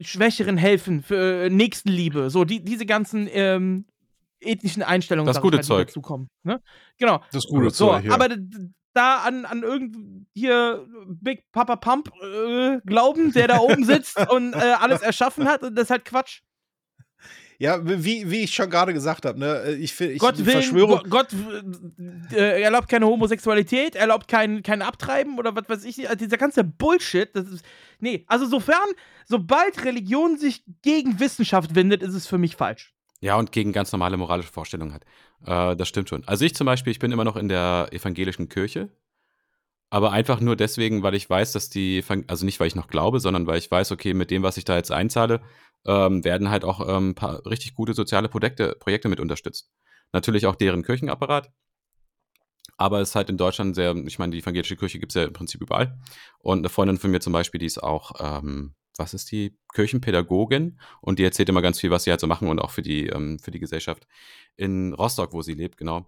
Schwächeren 0.00 0.58
helfen, 0.58 1.02
für 1.02 1.44
äh, 1.44 1.50
Nächstenliebe, 1.50 2.28
so 2.28 2.44
die, 2.44 2.62
diese 2.62 2.84
ganzen 2.84 3.28
ähm, 3.32 3.86
ethnischen 4.40 4.82
Einstellungen, 4.82 5.26
Das 5.26 5.36
ich 5.36 5.42
gute 5.42 5.60
Zeug. 5.60 5.88
dazukommen, 5.88 6.28
Ne? 6.42 6.60
Genau. 6.98 7.22
Das 7.32 7.46
gute 7.46 7.70
So, 7.70 7.88
Zeug, 7.90 8.04
ja. 8.04 8.12
aber 8.12 8.28
da 8.94 9.18
an, 9.18 9.44
an 9.44 9.62
irgend 9.62 10.26
hier 10.34 10.86
Big 11.06 11.44
Papa 11.52 11.76
Pump 11.76 12.10
äh, 12.22 12.78
glauben, 12.86 13.32
der 13.32 13.48
da 13.48 13.58
oben 13.58 13.84
sitzt 13.84 14.18
und 14.30 14.54
äh, 14.54 14.56
alles 14.78 15.02
erschaffen 15.02 15.46
hat, 15.48 15.62
das 15.62 15.70
ist 15.84 15.90
halt 15.90 16.04
Quatsch. 16.04 16.40
Ja, 17.58 17.80
wie, 17.82 18.30
wie 18.30 18.40
ich 18.44 18.54
schon 18.54 18.68
gerade 18.68 18.92
gesagt 18.92 19.24
habe, 19.24 19.38
ne, 19.38 19.76
ich, 19.80 19.94
fi- 19.94 20.04
ich 20.08 20.18
Gott 20.18 20.36
will, 20.44 20.52
Verschwörung. 20.52 21.00
Gott, 21.08 21.30
Gott 21.30 22.32
äh, 22.32 22.60
erlaubt 22.60 22.86
keine 22.88 23.06
Homosexualität, 23.06 23.94
erlaubt 23.96 24.28
kein, 24.28 24.62
kein 24.62 24.82
Abtreiben 24.82 25.38
oder 25.38 25.56
was 25.56 25.66
weiß 25.66 25.84
ich. 25.86 26.06
Also 26.06 26.22
dieser 26.22 26.36
ganze 26.36 26.64
Bullshit, 26.64 27.30
das 27.34 27.48
ist. 27.48 27.64
Nee, 27.98 28.24
also 28.28 28.44
sofern, 28.44 28.84
sobald 29.24 29.82
Religion 29.86 30.36
sich 30.36 30.64
gegen 30.82 31.18
Wissenschaft 31.18 31.74
wendet, 31.74 32.02
ist 32.02 32.12
es 32.12 32.26
für 32.26 32.36
mich 32.36 32.56
falsch. 32.56 32.94
Ja, 33.20 33.36
und 33.36 33.52
gegen 33.52 33.72
ganz 33.72 33.92
normale 33.92 34.16
moralische 34.16 34.52
Vorstellungen 34.52 34.92
hat. 34.92 35.04
Äh, 35.44 35.76
das 35.76 35.88
stimmt 35.88 36.08
schon. 36.08 36.24
Also 36.26 36.44
ich 36.44 36.54
zum 36.54 36.66
Beispiel, 36.66 36.90
ich 36.90 36.98
bin 36.98 37.12
immer 37.12 37.24
noch 37.24 37.36
in 37.36 37.48
der 37.48 37.88
evangelischen 37.92 38.48
Kirche, 38.48 38.90
aber 39.90 40.12
einfach 40.12 40.40
nur 40.40 40.56
deswegen, 40.56 41.02
weil 41.02 41.14
ich 41.14 41.30
weiß, 41.30 41.52
dass 41.52 41.70
die, 41.70 42.04
also 42.26 42.44
nicht 42.44 42.60
weil 42.60 42.66
ich 42.66 42.74
noch 42.74 42.88
glaube, 42.88 43.20
sondern 43.20 43.46
weil 43.46 43.58
ich 43.58 43.70
weiß, 43.70 43.92
okay, 43.92 44.14
mit 44.14 44.30
dem, 44.30 44.42
was 44.42 44.56
ich 44.56 44.64
da 44.64 44.76
jetzt 44.76 44.90
einzahle, 44.90 45.40
ähm, 45.86 46.24
werden 46.24 46.50
halt 46.50 46.64
auch 46.64 46.86
ähm, 46.88 47.10
ein 47.10 47.14
paar 47.14 47.46
richtig 47.46 47.74
gute 47.74 47.94
soziale 47.94 48.28
Projekte, 48.28 48.76
Projekte 48.80 49.08
mit 49.08 49.20
unterstützt. 49.20 49.70
Natürlich 50.12 50.46
auch 50.46 50.56
deren 50.56 50.82
Kirchenapparat. 50.82 51.50
Aber 52.78 53.00
es 53.00 53.10
ist 53.10 53.14
halt 53.14 53.30
in 53.30 53.38
Deutschland 53.38 53.74
sehr, 53.74 53.94
ich 53.96 54.18
meine, 54.18 54.32
die 54.32 54.38
evangelische 54.40 54.76
Kirche 54.76 54.98
gibt 54.98 55.12
es 55.12 55.14
ja 55.16 55.24
im 55.24 55.32
Prinzip 55.32 55.62
überall. 55.62 55.98
Und 56.38 56.58
eine 56.58 56.68
Freundin 56.68 56.98
von 56.98 57.10
mir 57.10 57.20
zum 57.20 57.32
Beispiel, 57.32 57.58
die 57.58 57.66
ist 57.66 57.82
auch, 57.82 58.12
ähm, 58.20 58.74
was 58.98 59.14
ist 59.14 59.30
die? 59.32 59.56
Kirchenpädagogin. 59.74 60.78
Und 61.00 61.18
die 61.18 61.24
erzählt 61.24 61.48
immer 61.48 61.62
ganz 61.62 61.80
viel, 61.80 61.90
was 61.90 62.04
sie 62.04 62.10
halt 62.10 62.20
so 62.20 62.26
machen 62.26 62.48
und 62.48 62.58
auch 62.60 62.70
für 62.70 62.82
die, 62.82 63.06
ähm, 63.06 63.38
für 63.38 63.50
die 63.50 63.60
Gesellschaft 63.60 64.06
in 64.56 64.92
Rostock, 64.94 65.32
wo 65.32 65.42
sie 65.42 65.54
lebt, 65.54 65.76
genau. 65.76 66.06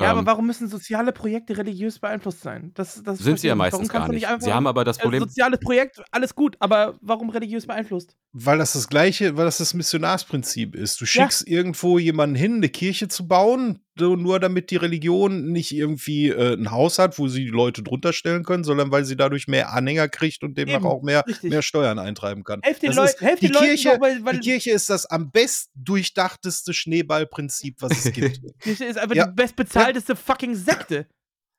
Ja, 0.00 0.10
Ähm, 0.10 0.18
aber 0.18 0.26
warum 0.26 0.46
müssen 0.48 0.66
soziale 0.66 1.12
Projekte 1.12 1.56
religiös 1.56 2.00
beeinflusst 2.00 2.40
sein? 2.40 2.72
Das, 2.74 3.00
das 3.04 3.18
sind 3.20 3.38
sie 3.38 3.46
ja 3.46 3.54
meistens 3.54 3.88
Warum 3.92 4.00
gar 4.02 4.08
nicht. 4.12 4.26
einfach- 4.26 4.44
Sie 4.44 4.52
haben 4.52 4.66
aber 4.66 4.82
das 4.82 4.98
äh, 4.98 5.02
Problem, 5.02 5.20
soziales 5.20 5.60
Projekt, 5.60 6.02
alles 6.10 6.34
gut, 6.34 6.56
aber 6.58 6.98
warum 7.00 7.30
religiös 7.30 7.64
beeinflusst? 7.68 8.16
Weil 8.32 8.58
das 8.58 8.72
das 8.72 8.88
gleiche, 8.88 9.36
weil 9.36 9.44
das 9.44 9.58
das 9.58 9.72
Missionarsprinzip 9.72 10.74
ist. 10.74 11.00
Du 11.00 11.06
schickst 11.06 11.46
irgendwo 11.46 12.00
jemanden 12.00 12.34
hin, 12.34 12.54
eine 12.56 12.68
Kirche 12.70 13.06
zu 13.06 13.28
bauen, 13.28 13.83
so 13.96 14.16
nur 14.16 14.40
damit 14.40 14.70
die 14.70 14.76
Religion 14.76 15.52
nicht 15.52 15.70
irgendwie 15.72 16.28
äh, 16.28 16.54
ein 16.54 16.70
Haus 16.70 16.98
hat, 16.98 17.18
wo 17.18 17.28
sie 17.28 17.44
die 17.44 17.50
Leute 17.50 17.82
drunter 17.82 18.12
stellen 18.12 18.42
können, 18.44 18.64
sondern 18.64 18.90
weil 18.90 19.04
sie 19.04 19.16
dadurch 19.16 19.46
mehr 19.46 19.72
Anhänger 19.72 20.08
kriegt 20.08 20.42
und 20.42 20.58
demnach 20.58 20.76
Eben, 20.76 20.86
auch 20.86 21.02
mehr, 21.02 21.24
richtig. 21.26 21.50
mehr 21.50 21.62
Steuern 21.62 21.98
eintreiben 21.98 22.42
kann. 22.44 22.60
Helft 22.62 22.82
den 22.82 22.92
Leuten, 22.92 23.08
ist- 23.08 23.20
helft 23.20 23.42
die 23.42 23.46
den 23.46 23.54
Leuten 23.54 23.66
Kirche, 23.66 23.88
doch, 23.90 24.00
weil, 24.00 24.24
weil 24.24 24.40
die 24.40 24.48
Kirche 24.50 24.70
ist 24.72 24.90
das 24.90 25.06
am 25.06 25.30
best 25.30 25.70
durchdachteste 25.76 26.74
Schneeballprinzip, 26.74 27.76
was 27.82 28.04
es 28.04 28.12
gibt. 28.12 28.40
Kirche 28.60 28.84
ist 28.84 28.98
einfach 28.98 29.14
Ja. 29.16 29.26
die 29.26 29.32
bestbezahlteste 29.34 30.16
fucking 30.16 30.54
Sekte. 30.54 31.06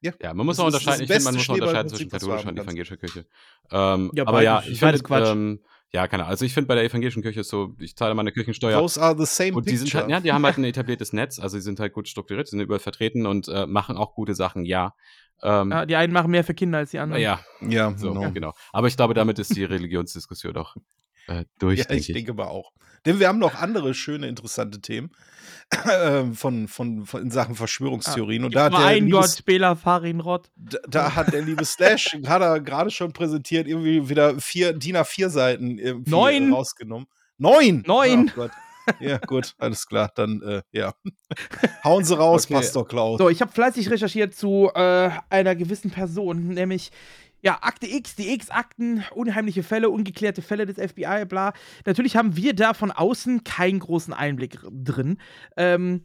ja, 0.02 0.34
man 0.34 0.46
muss 0.46 0.58
Das 0.58 0.64
auch 0.64 0.68
unterscheiden, 0.68 1.04
ich 1.04 1.08
finde, 1.08 1.24
man 1.24 1.36
muss 1.36 1.50
auch 1.50 1.54
unterscheiden 1.54 1.90
zwischen 1.90 2.10
katholischer 2.10 2.50
und 2.50 2.60
evangelischer 2.60 2.98
Kirche. 2.98 3.26
Ähm, 3.72 4.12
Ja, 4.14 4.28
aber 4.28 4.44
ja, 4.44 4.62
ich 4.68 4.78
finde, 4.80 5.00
Quatsch. 5.00 5.30
ähm, 5.32 5.60
ja, 5.96 6.08
keine 6.10 6.24
Ahnung. 6.24 6.32
Also 6.32 6.44
ich 6.44 6.54
finde 6.54 6.68
bei 6.68 6.76
der 6.76 6.84
evangelischen 6.84 7.22
Kirche 7.24 7.40
ist 7.40 7.50
so, 7.50 7.74
ich 7.80 7.96
zahle 7.96 8.14
meine 8.16 8.34
Kirchensteuer. 8.34 8.78
Those 8.78 9.02
are 9.02 9.16
the 9.18 9.26
same 9.26 9.54
Und 9.54 9.66
die 9.66 9.78
sind 9.78 9.86
picture. 9.86 10.04
halt, 10.04 10.12
ja, 10.12 10.20
die 10.20 10.34
haben 10.34 10.46
halt 10.46 10.58
ein 10.58 10.64
etabliertes 10.74 11.14
Netz, 11.14 11.40
also 11.40 11.56
die 11.56 11.62
sind 11.62 11.80
halt 11.80 11.94
gut 11.94 12.10
strukturiert, 12.10 12.50
sind 12.50 12.60
überall 12.60 12.80
vertreten 12.82 13.26
und 13.26 13.48
äh, 13.48 13.66
machen 13.66 13.96
auch 13.96 14.14
gute 14.14 14.36
Sachen, 14.36 14.66
ja. 14.66 14.94
Ähm, 15.42 15.72
Ja, 15.72 15.86
die 15.86 15.96
einen 15.96 16.12
machen 16.12 16.32
mehr 16.32 16.44
für 16.44 16.54
Kinder 16.54 16.80
als 16.80 16.92
die 16.92 17.00
anderen. 17.00 17.22
ja, 17.22 17.40
ja, 17.62 17.94
so, 17.98 18.14
genau. 18.14 18.32
genau. 18.32 18.54
Aber 18.74 18.88
ich 18.88 18.98
glaube, 18.98 19.14
damit 19.14 19.40
ist 19.40 19.56
die 19.56 19.64
Religionsdiskussion 19.64 20.58
auch 20.58 20.76
äh, 21.28 21.46
durch, 21.60 21.80
Ja, 21.80 21.86
denke 21.86 22.02
ich 22.02 22.14
denke 22.14 22.34
mal 22.34 22.48
auch. 22.48 22.72
Denn 23.06 23.20
wir 23.20 23.28
haben 23.30 23.40
noch 23.40 23.56
andere 23.56 23.94
schöne, 23.94 24.28
interessante 24.28 24.82
Themen 24.82 25.12
ähm, 25.90 26.36
von, 26.36 26.68
von, 26.68 27.06
von 27.06 27.22
in 27.22 27.32
Sachen 27.32 27.56
Verschwörungstheorien. 27.56 28.44
und 28.46 28.56
da 28.56 28.66
hat, 28.66 28.74
der 28.74 28.80
ein 28.80 29.10
Gott, 29.10 29.30
Spieler, 29.30 29.76
Farin 29.76 30.20
Rott. 30.20 30.50
da, 30.56 30.80
da 30.88 31.16
hat 31.16 31.34
der 31.34 31.42
liebe 31.42 31.66
Slash, 31.66 32.18
hat 32.28 32.42
er 32.42 32.60
gerade 32.60 32.92
schon 32.92 33.14
präsentiert, 33.14 33.68
irgendwie 33.68 34.08
wieder 34.10 34.40
vier, 34.40 34.74
DIN 34.74 34.98
A4 34.98 35.30
Seiten 35.30 35.78
irgendwie 35.78 36.12
Neun. 36.12 36.54
rausgenommen. 36.54 37.08
Neun! 37.38 37.84
Neun. 37.86 38.32
Oh 38.32 38.36
Gott. 38.36 38.52
Ja, 39.00 39.18
gut, 39.18 39.56
alles 39.58 39.88
klar. 39.88 40.12
Dann, 40.16 40.42
äh, 40.44 40.62
ja. 40.72 40.94
Hauen 41.84 42.04
Sie 42.04 42.16
raus, 42.16 42.46
Okay. 42.46 42.54
Pastor 42.54 42.88
Klaus. 42.88 43.18
So, 43.18 43.30
ich 43.30 43.42
habe 43.42 43.52
fleißig 43.52 43.90
recherchiert 43.90 44.36
zu 44.36 44.70
äh, 44.76 45.10
einer 45.30 45.56
gewissen 45.56 45.90
Person, 45.90 46.50
nämlich 46.50 46.92
ja, 47.46 47.60
Akte 47.62 47.86
X, 47.86 48.16
die 48.16 48.34
X-Akten, 48.34 49.06
unheimliche 49.14 49.62
Fälle, 49.62 49.92
ungeklärte 49.92 50.42
Fälle 50.42 50.66
des 50.66 50.78
FBI, 50.78 51.26
bla. 51.26 51.54
Natürlich 51.86 52.18
haben 52.18 52.36
wir 52.36 52.56
da 52.56 52.74
von 52.74 52.92
außen 52.92 53.44
keinen 53.44 53.78
großen 53.78 54.16
Einblick 54.16 54.58
drin. 54.72 55.20
Ähm, 55.56 56.02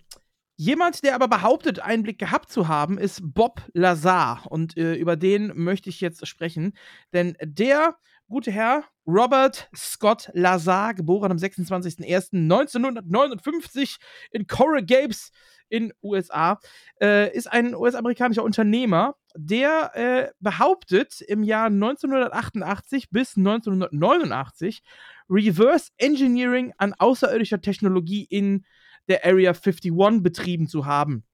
jemand, 0.57 1.03
der 1.03 1.15
aber 1.15 1.29
behauptet, 1.29 1.81
Einblick 1.81 2.19
gehabt 2.19 2.53
zu 2.53 2.69
haben, 2.69 2.99
ist 2.99 3.23
Bob 3.23 3.63
Lazar. 3.73 4.43
Und 4.51 4.77
äh, 4.77 4.95
über 4.97 5.17
den 5.17 5.53
möchte 5.55 5.89
ich 5.89 6.03
jetzt 6.03 6.27
sprechen. 6.27 6.75
Denn 7.15 7.39
der 7.43 7.97
gute 8.29 8.53
Herr, 8.53 8.85
Robert 9.13 9.69
Scott 9.75 10.31
Lazar, 10.35 10.95
geboren 10.95 11.33
am 11.33 11.37
26.01.1959 11.37 13.97
in 14.31 14.47
Coral 14.47 14.85
Gables 14.85 15.33
in 15.69 15.93
USA, 16.03 16.61
äh, 17.01 17.35
ist 17.35 17.51
ein 17.51 17.75
US-amerikanischer 17.75 18.45
Unternehmer, 18.45 19.17
der 19.35 19.91
äh, 19.95 20.29
behauptet, 20.41 21.21
im 21.23 21.43
Jahr 21.43 21.67
1988 21.67 23.11
bis 23.11 23.37
1989 23.37 24.85
Reverse 25.29 25.91
Engineering 25.97 26.73
an 26.79 26.95
außerirdischer 26.97 27.61
Technologie 27.61 28.23
in 28.25 28.65
der 29.09 29.25
Area 29.25 29.51
51 29.51 30.23
betrieben 30.23 30.69
zu 30.69 30.87
haben. 30.87 31.25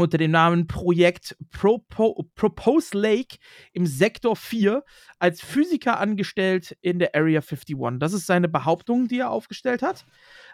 Unter 0.00 0.18
dem 0.18 0.30
Namen 0.30 0.66
Projekt 0.66 1.36
Propo 1.50 2.26
Propose 2.34 2.96
Lake 2.96 3.36
im 3.72 3.86
Sektor 3.86 4.34
4 4.34 4.82
als 5.18 5.42
Physiker 5.42 6.00
angestellt 6.00 6.76
in 6.80 6.98
der 6.98 7.14
Area 7.14 7.40
51. 7.40 7.76
Das 7.98 8.12
ist 8.12 8.26
seine 8.26 8.48
Behauptung, 8.48 9.08
die 9.08 9.18
er 9.18 9.30
aufgestellt 9.30 9.82
hat. 9.82 10.06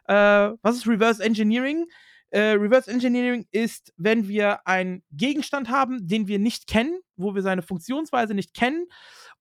Äh, 0.06 0.56
was 0.62 0.76
ist 0.76 0.88
Reverse 0.88 1.22
Engineering? 1.22 1.86
Äh, 2.30 2.54
Reverse 2.54 2.90
Engineering 2.90 3.46
ist, 3.52 3.92
wenn 3.96 4.26
wir 4.26 4.66
einen 4.66 5.04
Gegenstand 5.12 5.70
haben, 5.70 6.06
den 6.08 6.26
wir 6.26 6.40
nicht 6.40 6.66
kennen, 6.66 6.98
wo 7.16 7.34
wir 7.34 7.42
seine 7.42 7.62
Funktionsweise 7.62 8.34
nicht 8.34 8.52
kennen 8.52 8.86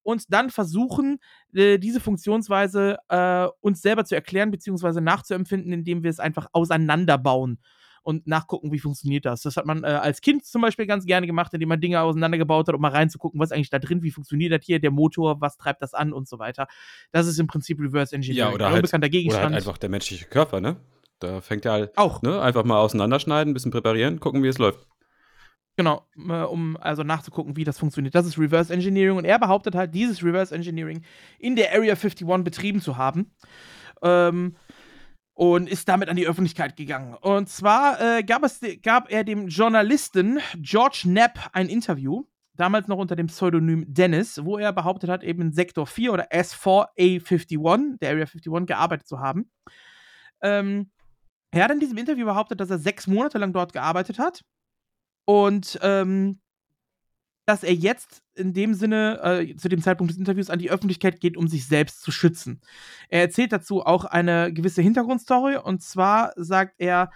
und 0.03 0.32
dann 0.32 0.51
versuchen, 0.51 1.17
äh, 1.53 1.80
diese 1.80 2.00
Funktionsweise 2.00 2.98
äh, 3.09 3.48
uns 3.61 3.82
selber 3.82 4.06
zu 4.06 4.14
erklären 4.14 4.51
bzw. 4.51 5.01
nachzuempfinden, 5.01 5.74
indem 5.74 6.03
wir 6.03 6.11
es 6.11 6.19
einfach 6.19 6.48
auseinanderbauen 6.53 7.59
und 8.06 8.27
nachgucken, 8.27 8.72
wie 8.72 8.77
funktioniert 8.77 9.25
das. 9.25 9.42
Das 9.42 9.58
hat 9.58 9.66
man 9.66 9.84
äh, 9.84 9.88
als 9.88 10.22
Kind 10.22 10.45
zum 10.45 10.61
Beispiel 10.61 10.85
ganz 10.85 11.06
gerne 11.06 11.25
gemacht, 11.25 11.53
indem 11.56 11.69
man 11.69 11.82
Dinge 11.82 12.00
auseinandergebaut 12.01 12.67
hat, 12.67 12.75
um 12.75 12.82
mal 12.82 12.92
reinzugucken, 12.92 13.40
was 13.40 13.51
eigentlich 13.51 13.72
da 13.72 13.80
drin, 13.80 14.03
wie 14.03 14.11
funktioniert 14.11 14.53
das 14.53 14.64
hier, 14.64 14.80
der 14.80 14.92
Motor, 14.92 15.42
was 15.42 15.58
treibt 15.58 15.82
das 15.82 15.95
an 15.95 16.14
und 16.14 16.27
so 16.27 16.38
weiter. 16.38 16.67
Das 17.11 17.25
ist 17.25 17.40
im 17.40 17.48
Prinzip 17.48 17.80
Reverse 17.80 18.16
Engineering. 18.16 18.50
Ja, 18.51 18.53
oder, 18.53 18.72
halt, 18.72 18.93
oder 18.93 19.42
halt 19.42 19.53
einfach 19.53 19.77
der 19.80 19.90
menschliche 19.90 20.25
Körper, 20.25 20.61
ne? 20.61 20.77
Da 21.19 21.42
fängt 21.42 21.66
er 21.66 21.72
halt 21.72 21.98
auch. 21.98 22.22
Ne, 22.22 22.40
einfach 22.40 22.64
mal 22.64 22.77
auseinanderschneiden, 22.77 23.51
ein 23.51 23.53
bisschen 23.56 23.72
präparieren, 23.72 24.19
gucken, 24.19 24.43
wie 24.43 24.50
es 24.50 24.59
läuft. 24.59 24.85
Genau, 25.77 26.06
um 26.16 26.77
also 26.77 27.03
nachzugucken, 27.03 27.58
wie 27.58 27.64
das 27.64 27.80
funktioniert. 27.80 28.14
Das 28.14 28.27
ist 28.27 28.38
Reverse 28.38 28.72
Engineering 28.72 29.17
und 29.17 29.25
er 29.25 29.40
behauptet 29.40 29.74
halt, 29.75 29.95
dieses 29.95 30.24
Reverse 30.24 30.53
Engineering 30.53 31.01
in 31.40 31.56
der 31.56 31.74
Area 31.74 31.95
51 31.95 32.43
betrieben 32.43 32.82
zu 32.82 32.98
haben. 32.98 33.32
Ähm, 34.01 34.56
und 35.36 35.70
ist 35.70 35.88
damit 35.88 36.10
an 36.10 36.16
die 36.16 36.26
Öffentlichkeit 36.26 36.76
gegangen. 36.78 37.14
Und 37.16 37.50
zwar 37.50 38.02
äh, 38.02 38.24
gab, 38.24 38.44
es, 38.44 38.62
gab 38.82 39.12
er 39.12 39.24
dem 39.24 39.50
Journalisten 39.50 40.40
George 40.56 41.00
Knapp 41.04 41.50
ein 41.52 41.68
Interview, 41.68 42.24
damals 42.56 42.88
noch 42.88 42.98
unter 42.98 43.18
dem 43.18 43.28
Pseudonym 43.28 43.86
Dennis, 43.94 44.44
wo 44.44 44.58
er 44.58 44.72
behauptet 44.72 45.10
hat, 45.10 45.24
eben 45.24 45.42
in 45.42 45.52
Sektor 45.52 45.86
4 45.86 46.14
oder 46.14 46.32
S4A51, 46.32 48.00
der 48.00 48.12
Area 48.12 48.26
51, 48.26 48.66
gearbeitet 48.66 49.08
zu 49.08 49.20
haben. 49.20 49.52
Ähm, 50.42 50.90
er 51.52 51.66
hat 51.66 51.72
in 51.72 51.82
diesem 51.82 51.98
Interview 51.98 52.26
behauptet, 52.26 52.60
dass 52.62 52.70
er 52.70 52.80
sechs 52.80 53.06
Monate 53.06 53.38
lang 53.38 53.52
dort 53.52 53.74
gearbeitet 53.74 54.20
hat 54.20 54.42
und 55.26 55.78
ähm, 55.82 56.40
dass 57.46 57.64
er 57.64 57.74
jetzt 57.74 58.24
in 58.34 58.54
dem 58.54 58.74
Sinne, 58.74 59.22
äh, 59.24 59.56
zu 59.56 59.70
dem 59.70 59.82
Zeitpunkt 59.82 60.12
des 60.12 60.18
Interviews, 60.18 60.50
an 60.50 60.60
die 60.60 60.72
Öffentlichkeit 60.72 61.20
geht, 61.20 61.38
um 61.38 61.48
sich 61.48 61.68
selbst 61.68 62.02
zu 62.02 62.12
schützen. 62.12 62.62
Er 63.10 63.22
erzählt 63.22 63.52
dazu 63.52 63.86
auch 63.86 64.06
eine 64.06 64.52
gewisse 64.52 64.82
Hintergrundstory 64.82 65.58
und 65.58 65.82
zwar 65.82 66.34
sagt 66.36 66.76
er, 66.78 67.12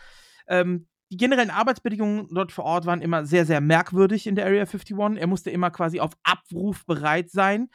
ähm, 0.47 0.87
die 1.11 1.17
generellen 1.17 1.49
Arbeitsbedingungen 1.49 2.27
dort 2.31 2.51
vor 2.51 2.65
Ort 2.65 2.85
waren 2.85 3.01
immer 3.01 3.25
sehr, 3.25 3.45
sehr 3.45 3.61
merkwürdig 3.61 4.27
in 4.27 4.35
der 4.35 4.45
Area 4.45 4.61
51. 4.61 4.95
Er 5.17 5.27
musste 5.27 5.49
immer 5.49 5.71
quasi 5.71 5.99
auf 5.99 6.11
Abruf 6.23 6.85
bereit 6.85 7.31
sein. 7.31 7.69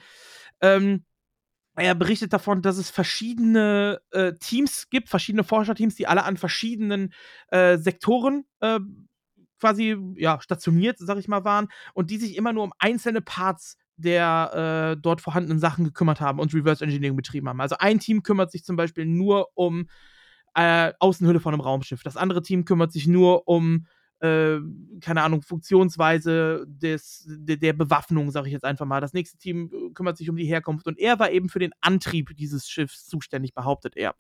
Ähm, 0.61 1.05
er 1.77 1.97
berichtet 1.97 2.33
davon, 2.33 2.63
dass 2.63 2.77
es 2.79 2.91
verschiedene 2.91 4.01
äh, 4.13 4.35
Teams 4.35 4.89
gibt, 4.91 5.09
verschiedene 5.09 5.43
Forscherteams, 5.43 5.97
die 5.97 6.07
alle 6.07 6.23
an 6.23 6.37
verschiedenen 6.37 7.13
äh, 7.49 7.77
Sektoren 7.79 8.45
äh, 8.61 8.79
quasi 9.61 9.97
ja, 10.17 10.41
stationiert, 10.41 10.99
sag 10.99 11.19
ich 11.19 11.29
mal, 11.29 11.45
waren 11.45 11.69
und 11.95 12.11
die 12.11 12.19
sich 12.19 12.37
immer 12.37 12.53
nur 12.53 12.65
um 12.65 12.73
einzelne 12.79 13.21
Parts 13.21 13.77
der 13.97 14.95
äh, 14.97 15.01
dort 15.01 15.21
vorhandenen 15.21 15.61
Sachen 15.61 15.85
gekümmert 15.85 16.21
haben 16.21 16.41
und 16.41 16.53
Reverse 16.53 16.85
Engineering 16.85 17.17
betrieben 17.17 17.49
haben. 17.49 17.61
Also 17.61 17.77
ein 17.79 18.01
Team 18.01 18.23
kümmert 18.23 18.51
sich 18.51 18.65
zum 18.65 18.77
Beispiel 18.77 19.07
nur 19.07 19.49
um 19.55 19.89
äh, 20.55 20.93
Außenhülle 20.99 21.41
von 21.41 21.55
einem 21.55 21.61
Raumschiff. 21.61 22.03
Das 22.03 22.17
andere 22.17 22.43
Team 22.43 22.65
kümmert 22.65 22.93
sich 22.93 23.07
nur 23.07 23.47
um, 23.47 23.87
äh, 24.21 24.59
keine 25.01 25.23
Ahnung, 25.23 25.43
Funktionsweise 25.43 26.65
des, 26.67 27.25
de, 27.29 27.57
der 27.57 27.73
Bewaffnung, 27.73 28.31
sage 28.31 28.49
ich 28.49 28.53
jetzt 28.53 28.65
einfach 28.65 28.87
mal. 28.87 29.01
Das 29.01 29.13
nächste 29.13 29.39
Team 29.39 29.71
äh, 29.73 29.93
kümmert 29.93 30.17
sich 30.17 30.31
um 30.31 30.37
die 30.37 30.47
Herkunft 30.47 30.87
und 30.87 30.99
er 30.99 31.19
war 31.19 31.31
eben 31.31 31.49
für 31.49 31.59
den 31.59 31.73
Antrieb 31.81 32.37
dieses 32.37 32.69
Schiffs 32.69 33.07
zuständig, 33.07 33.55
behauptet 33.55 33.97
er. 33.97 34.15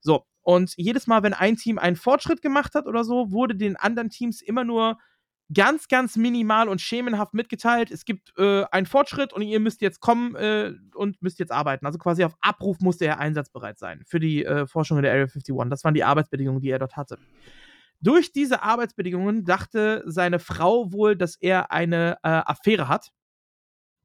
So, 0.00 0.24
und 0.42 0.74
jedes 0.76 1.06
Mal, 1.06 1.22
wenn 1.22 1.34
ein 1.34 1.56
Team 1.56 1.78
einen 1.78 1.96
Fortschritt 1.96 2.42
gemacht 2.42 2.74
hat 2.74 2.86
oder 2.86 3.04
so, 3.04 3.30
wurde 3.30 3.54
den 3.54 3.76
anderen 3.76 4.10
Teams 4.10 4.40
immer 4.40 4.64
nur 4.64 4.98
ganz, 5.52 5.88
ganz 5.88 6.16
minimal 6.16 6.68
und 6.68 6.80
schemenhaft 6.80 7.34
mitgeteilt, 7.34 7.90
es 7.90 8.04
gibt 8.04 8.32
äh, 8.38 8.64
einen 8.70 8.86
Fortschritt 8.86 9.32
und 9.32 9.42
ihr 9.42 9.60
müsst 9.60 9.80
jetzt 9.80 10.00
kommen 10.00 10.36
äh, 10.36 10.72
und 10.94 11.20
müsst 11.22 11.38
jetzt 11.38 11.52
arbeiten. 11.52 11.86
Also 11.86 11.98
quasi 11.98 12.24
auf 12.24 12.36
Abruf 12.40 12.78
musste 12.80 13.06
er 13.06 13.18
einsatzbereit 13.18 13.78
sein 13.78 14.02
für 14.06 14.20
die 14.20 14.44
äh, 14.44 14.66
Forschung 14.66 14.98
in 14.98 15.02
der 15.02 15.12
Area 15.12 15.24
51. 15.24 15.54
Das 15.68 15.84
waren 15.84 15.94
die 15.94 16.04
Arbeitsbedingungen, 16.04 16.60
die 16.60 16.70
er 16.70 16.78
dort 16.78 16.96
hatte. 16.96 17.18
Durch 18.00 18.32
diese 18.32 18.62
Arbeitsbedingungen 18.62 19.44
dachte 19.44 20.02
seine 20.06 20.38
Frau 20.38 20.92
wohl, 20.92 21.16
dass 21.16 21.36
er 21.36 21.70
eine 21.70 22.16
äh, 22.22 22.28
Affäre 22.28 22.88
hat 22.88 23.10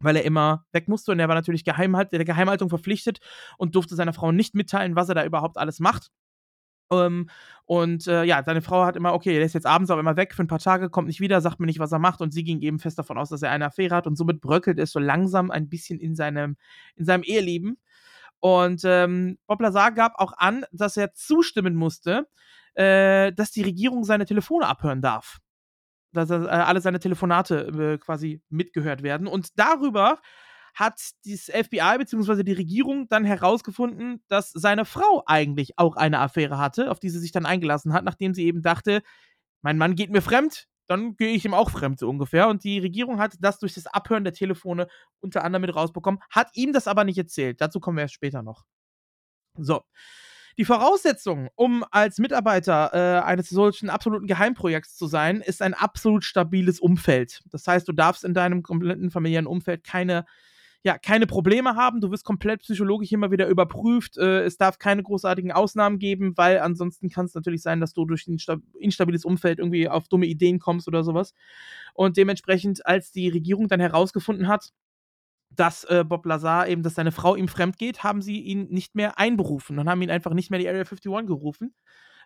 weil 0.06 0.16
er 0.16 0.24
immer 0.24 0.66
weg 0.72 0.88
musste 0.88 1.11
und 1.11 1.19
er 1.19 1.27
war 1.27 1.35
natürlich 1.35 1.64
geheim, 1.64 1.93
der 2.11 2.25
Geheimhaltung 2.25 2.69
verpflichtet 2.69 3.19
und 3.58 3.75
durfte 3.75 3.95
seiner 3.95 4.14
Frau 4.14 4.32
nicht 4.32 4.56
mitteilen, 4.56 4.95
was 4.95 5.09
er 5.09 5.16
da 5.16 5.25
überhaupt 5.25 5.58
alles 5.58 5.80
macht. 5.80 6.11
Ähm, 6.92 7.30
und 7.66 8.08
äh, 8.08 8.24
ja, 8.24 8.43
seine 8.43 8.61
Frau 8.61 8.85
hat 8.85 8.95
immer, 8.95 9.14
okay, 9.14 9.35
er 9.38 9.43
ist 9.43 9.53
jetzt 9.53 9.66
abends 9.66 9.90
auch 9.90 9.98
immer 9.98 10.17
weg 10.17 10.34
für 10.35 10.43
ein 10.43 10.48
paar 10.48 10.59
Tage, 10.59 10.90
kommt 10.90 11.08
nicht 11.08 11.19
wieder, 11.19 11.42
sagt 11.42 11.59
mir 11.59 11.66
nicht, 11.66 11.80
was 11.80 11.92
er 11.92 12.00
macht 12.00 12.22
und 12.22 12.32
sie 12.32 12.43
ging 12.43 12.61
eben 12.61 12.80
fest 12.80 13.00
davon 13.00 13.17
aus, 13.17 13.30
dass 13.30 13.42
er 13.42 13.51
eine 13.51 13.66
Affäre 13.66 13.95
hat 13.95 14.08
und 14.08 14.16
somit 14.16 14.42
bröckelt 14.42 14.80
es 14.80 14.92
so 14.92 15.00
langsam 15.00 15.51
ein 15.51 15.67
bisschen 15.67 16.00
in 16.00 16.16
seinem, 16.16 16.58
in 16.95 17.06
seinem 17.06 17.24
Eheleben. 17.24 17.77
Und 18.40 18.84
ähm, 18.85 19.40
Bob 19.48 19.61
Lazar 19.61 19.92
gab 19.92 20.19
auch 20.19 20.34
an, 20.38 20.66
dass 20.72 20.98
er 20.98 21.14
zustimmen 21.14 21.75
musste, 21.75 22.27
äh, 22.75 23.34
dass 23.34 23.51
die 23.51 23.64
Regierung 23.64 24.03
seine 24.03 24.25
Telefone 24.25 24.67
abhören 24.67 25.01
darf 25.01 25.40
dass 26.16 26.30
äh, 26.30 26.35
alle 26.35 26.82
seine 26.82 27.00
Telefonate 27.00 27.94
äh, 27.94 27.98
quasi 27.98 28.42
mitgehört 28.50 29.03
werden. 29.03 29.27
Und 29.27 29.60
darüber 29.60 30.19
hat 30.74 31.00
das 31.26 31.45
FBI 31.45 31.98
bzw. 31.98 32.44
die 32.44 32.53
Regierung 32.53 33.08
dann 33.08 33.24
herausgefunden, 33.24 34.22
dass 34.27 34.52
seine 34.52 34.85
Frau 34.85 35.24
eigentlich 35.26 35.77
auch 35.77 35.95
eine 35.95 36.19
Affäre 36.19 36.58
hatte, 36.58 36.92
auf 36.92 37.00
die 37.00 37.10
sie 37.10 37.19
sich 37.19 37.32
dann 37.32 37.45
eingelassen 37.45 37.94
hat, 37.94 38.03
nachdem 38.03 38.34
sie 38.34 38.45
eben 38.45 38.61
dachte, 38.61 39.02
mein 39.61 39.77
Mann 39.77 39.95
geht 39.95 40.11
mir 40.11 40.22
fremd, 40.22 40.68
dann 40.88 41.16
gehe 41.16 41.34
ich 41.34 41.45
ihm 41.45 41.53
auch 41.53 41.72
fremd, 41.72 42.00
so 42.00 42.10
ungefähr. 42.10 42.50
Und 42.50 42.64
die 42.64 42.80
Regierung 42.80 43.19
hat 43.19 43.35
das 43.40 43.58
durch 43.60 43.74
das 43.74 43.88
Abhören 43.88 44.24
der 44.24 44.34
Telefone 44.34 44.88
unter 45.22 45.44
anderem 45.44 45.61
mit 45.61 45.76
rausbekommen, 45.76 46.19
hat 46.30 46.50
ihm 46.53 46.74
das 46.74 46.88
aber 46.88 47.06
nicht 47.06 47.18
erzählt. 47.18 47.61
Dazu 47.61 47.80
kommen 47.80 47.98
wir 47.98 48.03
erst 48.03 48.14
später 48.14 48.44
noch. 48.44 48.66
So. 49.58 49.82
Die 50.58 50.66
Voraussetzung, 50.66 51.50
um 51.56 51.84
als 51.92 52.17
Mitarbeiter 52.17 52.92
äh, 52.93 53.24
eines 53.24 53.50
solchen 53.50 53.90
absoluten 53.90 54.25
Geheimprojekts 54.25 54.95
zu 54.95 55.08
sein, 55.08 55.42
ist 55.42 55.61
ein 55.61 55.74
absolut 55.74 56.24
stabiles 56.24 56.80
Umfeld. 56.80 57.42
Das 57.51 57.67
heißt, 57.67 57.88
du 57.88 57.92
darfst 57.92 58.24
in 58.24 58.34
deinem 58.34 58.64
kompletten 58.64 59.11
familiären 59.11 59.48
Umfeld 59.48 59.84
keine 59.84 60.25
ja, 60.85 61.00
keine 61.00 61.25
Probleme 61.25 61.75
haben. 61.75 62.00
Du 62.00 62.11
wirst 62.11 62.24
komplett 62.24 62.61
psychologisch 62.61 63.11
immer 63.11 63.32
wieder 63.32 63.48
überprüft. 63.48 64.19
Äh, 64.19 64.43
es 64.43 64.58
darf 64.58 64.77
keine 64.77 65.01
großartigen 65.01 65.51
Ausnahmen 65.51 65.98
geben, 65.98 66.38
weil 66.38 66.59
ansonsten 66.59 67.09
kann 67.09 67.25
es 67.25 67.34
natürlich 67.34 67.64
sein, 67.64 67.82
dass 67.82 67.93
du 67.93 68.06
durch 68.06 68.27
ein 68.27 68.38
instabiles 68.80 69.25
Umfeld 69.25 69.58
irgendwie 69.58 69.90
auf 69.90 70.08
dumme 70.08 70.27
Ideen 70.27 70.59
kommst 70.59 70.88
oder 70.88 71.03
sowas. 71.03 71.34
Und 71.95 72.17
dementsprechend, 72.17 72.85
als 72.85 73.11
die 73.11 73.30
Regierung 73.30 73.67
dann 73.67 73.80
herausgefunden 73.80 74.48
hat, 74.48 74.74
dass 75.56 75.84
äh, 75.85 76.03
Bob 76.06 76.25
Lazar 76.25 76.67
eben, 76.67 76.84
dass 76.84 76.95
seine 76.95 77.11
Frau 77.11 77.35
ihm 77.35 77.48
fremd 77.48 77.77
geht, 77.77 78.03
haben 78.03 78.22
sie 78.22 78.42
ihn 78.42 78.67
nicht 78.69 78.95
mehr 78.95 79.17
einberufen 79.17 79.80
und 79.80 79.90
haben 79.90 80.01
ihn 80.01 80.11
einfach 80.11 80.34
nicht 80.34 80.51
mehr 80.51 80.59
die 80.59 80.67
Area 80.67 80.82
51 80.82 81.27
gerufen. 81.27 81.74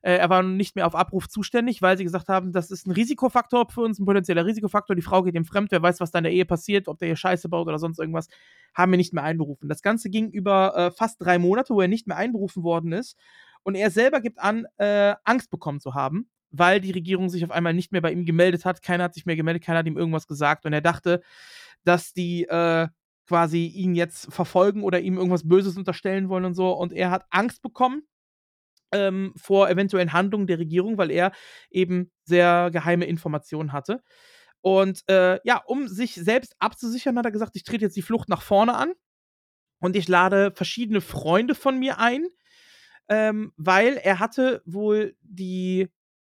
Äh, 0.01 0.17
er 0.17 0.29
war 0.29 0.43
nicht 0.43 0.75
mehr 0.75 0.87
auf 0.87 0.95
Abruf 0.95 1.27
zuständig, 1.27 1.81
weil 1.81 1.97
sie 1.97 2.03
gesagt 2.03 2.29
haben, 2.29 2.51
das 2.51 2.71
ist 2.71 2.87
ein 2.87 2.91
Risikofaktor 2.91 3.69
für 3.69 3.81
uns, 3.81 3.99
ein 3.99 4.05
potenzieller 4.05 4.45
Risikofaktor. 4.45 4.95
Die 4.95 5.01
Frau 5.01 5.23
geht 5.23 5.35
ihm 5.35 5.45
fremd, 5.45 5.71
wer 5.71 5.81
weiß, 5.81 5.99
was 5.99 6.11
da 6.11 6.19
in 6.19 6.23
der 6.23 6.33
Ehe 6.33 6.45
passiert, 6.45 6.87
ob 6.87 6.99
der 6.99 7.07
hier 7.07 7.15
Scheiße 7.15 7.49
baut 7.49 7.67
oder 7.67 7.79
sonst 7.79 7.99
irgendwas, 7.99 8.27
haben 8.73 8.91
wir 8.91 8.97
nicht 8.97 9.13
mehr 9.13 9.23
einberufen. 9.23 9.67
Das 9.67 9.81
Ganze 9.81 10.09
ging 10.09 10.29
über 10.29 10.75
äh, 10.75 10.91
fast 10.91 11.21
drei 11.21 11.37
Monate, 11.37 11.73
wo 11.73 11.81
er 11.81 11.87
nicht 11.87 12.07
mehr 12.07 12.17
einberufen 12.17 12.63
worden 12.63 12.93
ist. 12.93 13.17
Und 13.63 13.75
er 13.75 13.91
selber 13.91 14.21
gibt 14.21 14.39
an, 14.39 14.65
äh, 14.77 15.15
Angst 15.25 15.51
bekommen 15.51 15.81
zu 15.81 15.93
haben, 15.93 16.29
weil 16.49 16.79
die 16.79 16.91
Regierung 16.91 17.29
sich 17.29 17.43
auf 17.43 17.51
einmal 17.51 17.73
nicht 17.73 17.91
mehr 17.91 18.01
bei 18.01 18.11
ihm 18.11 18.25
gemeldet 18.25 18.63
hat. 18.63 18.81
Keiner 18.81 19.03
hat 19.03 19.13
sich 19.13 19.25
mehr 19.25 19.35
gemeldet, 19.35 19.63
keiner 19.63 19.79
hat 19.79 19.85
ihm 19.85 19.97
irgendwas 19.97 20.27
gesagt. 20.27 20.65
Und 20.65 20.71
er 20.71 20.81
dachte, 20.81 21.21
dass 21.83 22.13
die 22.13 22.45
äh, 22.45 22.87
quasi 23.29 23.67
ihn 23.67 23.93
jetzt 23.93 24.33
verfolgen 24.33 24.83
oder 24.83 24.99
ihm 24.99 25.17
irgendwas 25.17 25.47
Böses 25.47 25.77
unterstellen 25.77 26.29
wollen 26.29 26.45
und 26.45 26.55
so. 26.55 26.71
Und 26.71 26.91
er 26.91 27.11
hat 27.11 27.27
Angst 27.29 27.61
bekommen 27.61 28.01
ähm, 28.91 29.33
vor 29.37 29.69
eventuellen 29.69 30.13
Handlungen 30.13 30.47
der 30.47 30.57
Regierung, 30.57 30.97
weil 30.97 31.11
er 31.11 31.31
eben 31.69 32.11
sehr 32.23 32.71
geheime 32.71 33.05
Informationen 33.05 33.71
hatte. 33.71 34.01
Und 34.61 35.07
äh, 35.07 35.39
ja, 35.43 35.61
um 35.63 35.87
sich 35.87 36.15
selbst 36.15 36.55
abzusichern, 36.57 37.19
hat 37.19 37.25
er 37.25 37.31
gesagt, 37.31 37.55
ich 37.55 37.63
trete 37.63 37.85
jetzt 37.85 37.95
die 37.95 38.01
Flucht 38.01 38.29
nach 38.29 38.41
vorne 38.41 38.73
an 38.73 38.93
und 39.79 39.95
ich 39.95 40.07
lade 40.07 40.51
verschiedene 40.55 40.99
Freunde 40.99 41.53
von 41.53 41.77
mir 41.77 41.99
ein, 41.99 42.25
ähm, 43.09 43.53
weil 43.57 43.97
er 43.97 44.17
hatte 44.17 44.63
wohl 44.65 45.15
die, 45.21 45.87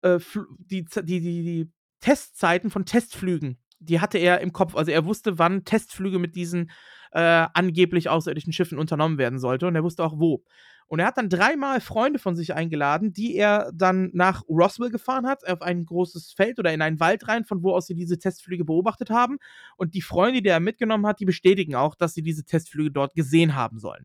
äh, 0.02 0.18
die, 0.58 0.84
die, 0.84 1.04
die, 1.04 1.20
die 1.20 1.72
Testzeiten 2.00 2.68
von 2.68 2.84
Testflügen 2.84 3.61
die 3.82 4.00
hatte 4.00 4.18
er 4.18 4.40
im 4.40 4.52
Kopf. 4.52 4.74
Also 4.74 4.90
er 4.90 5.04
wusste, 5.04 5.38
wann 5.38 5.64
Testflüge 5.64 6.18
mit 6.18 6.34
diesen 6.34 6.70
äh, 7.12 7.46
angeblich 7.52 8.08
außerirdischen 8.08 8.52
Schiffen 8.52 8.78
unternommen 8.78 9.18
werden 9.18 9.38
sollte 9.38 9.66
und 9.66 9.74
er 9.74 9.84
wusste 9.84 10.04
auch 10.04 10.18
wo. 10.18 10.44
Und 10.86 10.98
er 10.98 11.06
hat 11.06 11.16
dann 11.16 11.30
dreimal 11.30 11.80
Freunde 11.80 12.18
von 12.18 12.36
sich 12.36 12.54
eingeladen, 12.54 13.12
die 13.12 13.34
er 13.34 13.70
dann 13.74 14.10
nach 14.12 14.42
Roswell 14.48 14.90
gefahren 14.90 15.26
hat, 15.26 15.46
auf 15.46 15.62
ein 15.62 15.86
großes 15.86 16.32
Feld 16.32 16.58
oder 16.58 16.72
in 16.72 16.82
einen 16.82 17.00
Wald 17.00 17.28
rein, 17.28 17.44
von 17.44 17.62
wo 17.62 17.72
aus 17.72 17.86
sie 17.86 17.94
diese 17.94 18.18
Testflüge 18.18 18.64
beobachtet 18.64 19.08
haben. 19.08 19.38
Und 19.76 19.94
die 19.94 20.02
Freunde, 20.02 20.42
die 20.42 20.48
er 20.48 20.60
mitgenommen 20.60 21.06
hat, 21.06 21.20
die 21.20 21.24
bestätigen 21.24 21.74
auch, 21.74 21.94
dass 21.94 22.12
sie 22.14 22.22
diese 22.22 22.44
Testflüge 22.44 22.90
dort 22.90 23.14
gesehen 23.14 23.54
haben 23.54 23.78
sollen. 23.78 24.04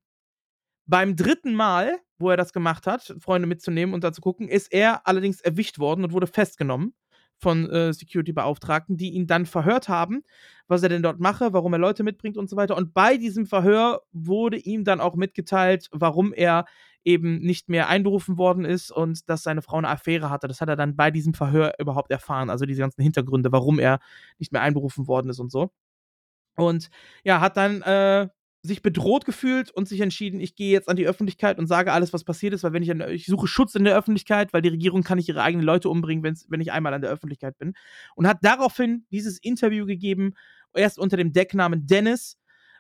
Beim 0.86 1.18
dritten 1.18 1.54
Mal, 1.54 1.98
wo 2.20 2.30
er 2.30 2.38
das 2.38 2.54
gemacht 2.54 2.88
hat, 2.88 3.14
Freunde 3.20 3.48
mitzunehmen 3.48 3.94
und 3.94 4.06
da 4.06 4.14
zu 4.14 4.22
gucken, 4.22 4.48
ist 4.48 4.72
er 4.72 5.06
allerdings 5.06 5.42
erwischt 5.42 5.80
worden 5.80 6.06
und 6.06 6.14
wurde 6.14 6.28
festgenommen 6.28 6.94
von 7.38 7.70
äh, 7.70 7.94
Security-Beauftragten, 7.94 8.98
die 8.98 9.12
ihn 9.12 9.28
dann 9.28 9.46
verhört 9.46 9.90
haben, 9.90 10.24
was 10.68 10.84
er 10.84 10.90
denn 10.90 11.04
dort 11.04 11.20
mache, 11.20 11.54
warum 11.54 11.74
er 11.74 11.80
Leute 11.80 12.04
mitbringt 12.04 12.38
und 12.38 12.50
so 12.50 12.56
weiter. 12.56 12.76
Und 12.76 12.94
bei 12.94 13.18
diesem 13.18 13.46
Verhör 13.46 14.02
wurde 14.12 14.58
ihm 14.58 14.84
dann 14.84 15.00
auch 15.00 15.16
mitgeteilt, 15.16 15.88
warum 15.92 16.34
er 16.34 16.66
eben 17.04 17.40
nicht 17.40 17.70
mehr 17.70 17.88
einberufen 17.88 18.38
worden 18.38 18.66
ist 18.66 18.92
und 18.92 19.30
dass 19.30 19.44
seine 19.44 19.62
Frau 19.62 19.78
eine 19.78 19.88
Affäre 19.88 20.30
hatte. 20.30 20.48
Das 20.48 20.60
hat 20.60 20.68
er 20.68 20.76
dann 20.76 20.96
bei 20.96 21.10
diesem 21.10 21.34
Verhör 21.34 21.74
überhaupt 21.80 22.12
erfahren. 22.12 22.50
Also 22.50 22.66
diese 22.66 22.82
ganzen 22.82 23.02
Hintergründe, 23.02 23.52
warum 23.52 23.80
er 23.80 24.00
nicht 24.40 24.52
mehr 24.52 24.62
einberufen 24.62 25.08
worden 25.08 25.30
ist 25.30 25.40
und 25.40 25.52
so. 25.52 25.72
Und 26.58 26.90
ja, 27.24 27.40
hat 27.40 27.56
dann 27.56 27.82
äh, 27.84 28.28
sich 28.68 28.82
bedroht 28.82 29.26
gefühlt 29.26 29.72
und 29.72 29.88
sich 29.88 30.02
entschieden, 30.02 30.40
ich 30.40 30.56
gehe 30.56 30.72
jetzt 30.72 30.90
an 30.90 30.96
die 30.96 31.08
Öffentlichkeit 31.08 31.58
und 31.58 31.68
sage 31.68 31.94
alles, 31.94 32.14
was 32.14 32.24
passiert 32.24 32.54
ist, 32.54 32.64
weil 32.64 32.74
wenn 32.74 32.84
ich 32.84 32.92
an, 32.92 33.02
ich 33.10 33.26
suche 33.26 33.48
Schutz 33.48 33.76
in 33.76 33.84
der 33.84 33.98
Öffentlichkeit, 33.98 34.54
weil 34.54 34.62
die 34.62 34.70
Regierung 34.70 35.04
kann 35.04 35.18
nicht 35.18 35.30
ihre 35.30 35.42
eigenen 35.42 35.66
Leute 35.66 35.90
umbringen, 35.90 36.24
wenn 36.24 36.62
ich 36.62 36.72
einmal 36.72 36.94
an 36.94 37.02
der 37.02 37.10
Öffentlichkeit 37.10 37.58
bin. 37.58 37.74
Und 38.16 38.28
hat 38.28 38.40
daraufhin 38.42 39.06
dieses 39.12 39.40
Interview 39.40 39.86
gegeben, 39.86 40.34
erst 40.76 41.00
unter 41.00 41.18
dem 41.18 41.34
Decknamen 41.34 41.88
Dennis, 41.88 42.38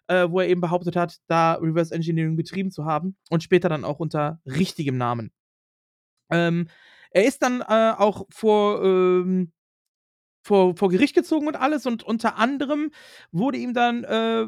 äh, 0.07 0.30
wo 0.30 0.40
er 0.40 0.48
eben 0.48 0.61
behauptet 0.61 0.95
hat, 0.95 1.17
da 1.27 1.53
Reverse 1.53 1.93
Engineering 1.93 2.35
betrieben 2.35 2.72
zu 2.72 2.85
haben 2.85 3.16
und 3.30 3.43
später 3.43 3.69
dann 3.69 3.83
auch 3.83 3.99
unter 3.99 4.40
richtigem 4.45 4.98
Namen. 4.98 5.32
Ähm, 6.30 6.67
er 7.11 7.25
ist 7.25 7.41
dann 7.41 7.61
äh, 7.61 7.93
auch 7.98 8.25
vor 8.30 8.83
ähm, 8.83 9.51
vor, 10.48 10.75
vor 10.77 10.90
Gericht 10.90 11.14
gezogen 11.14 11.48
und 11.48 11.57
alles 11.57 11.85
und 11.85 12.03
unter 12.03 12.38
anderem 12.38 12.91
wurde 13.32 13.57
ihm 13.57 13.74
dann 13.74 14.03
äh, 14.06 14.48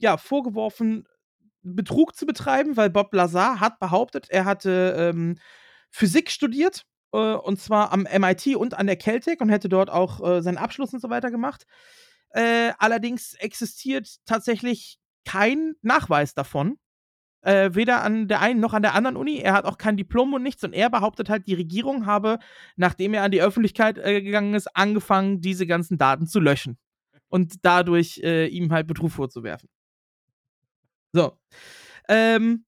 ja, 0.00 0.16
vorgeworfen, 0.16 1.06
Betrug 1.62 2.16
zu 2.16 2.26
betreiben, 2.26 2.76
weil 2.76 2.90
Bob 2.90 3.12
Lazar 3.12 3.60
hat 3.60 3.78
behauptet, 3.78 4.28
er 4.30 4.44
hatte 4.44 4.94
ähm, 4.96 5.38
Physik 5.90 6.30
studiert, 6.30 6.84
äh, 7.12 7.34
und 7.34 7.60
zwar 7.60 7.92
am 7.92 8.02
MIT 8.02 8.56
und 8.56 8.74
an 8.74 8.86
der 8.86 8.96
Caltech 8.96 9.40
und 9.40 9.50
hätte 9.50 9.68
dort 9.68 9.90
auch 9.90 10.26
äh, 10.26 10.42
seinen 10.42 10.58
Abschluss 10.58 10.94
und 10.94 11.00
so 11.00 11.10
weiter 11.10 11.30
gemacht. 11.30 11.66
Äh, 12.30 12.72
allerdings 12.78 13.34
existiert 13.34 14.16
tatsächlich 14.24 14.98
kein 15.24 15.74
Nachweis 15.82 16.34
davon. 16.34 16.78
Äh, 17.42 17.70
weder 17.72 18.02
an 18.02 18.28
der 18.28 18.40
einen 18.40 18.60
noch 18.60 18.74
an 18.74 18.82
der 18.82 18.94
anderen 18.94 19.16
Uni. 19.16 19.38
Er 19.38 19.54
hat 19.54 19.64
auch 19.64 19.78
kein 19.78 19.96
Diplom 19.96 20.34
und 20.34 20.42
nichts. 20.42 20.62
Und 20.62 20.74
er 20.74 20.90
behauptet 20.90 21.30
halt, 21.30 21.46
die 21.46 21.54
Regierung 21.54 22.06
habe, 22.06 22.38
nachdem 22.76 23.14
er 23.14 23.22
an 23.22 23.30
die 23.30 23.42
Öffentlichkeit 23.42 23.98
äh, 23.98 24.20
gegangen 24.22 24.54
ist, 24.54 24.68
angefangen, 24.76 25.40
diese 25.40 25.66
ganzen 25.66 25.96
Daten 25.98 26.26
zu 26.26 26.38
löschen. 26.38 26.78
Und 27.28 27.54
dadurch 27.62 28.20
äh, 28.22 28.46
ihm 28.46 28.72
halt 28.72 28.86
Betrug 28.86 29.10
vorzuwerfen. 29.10 29.68
So. 31.12 31.38
Ähm, 32.08 32.64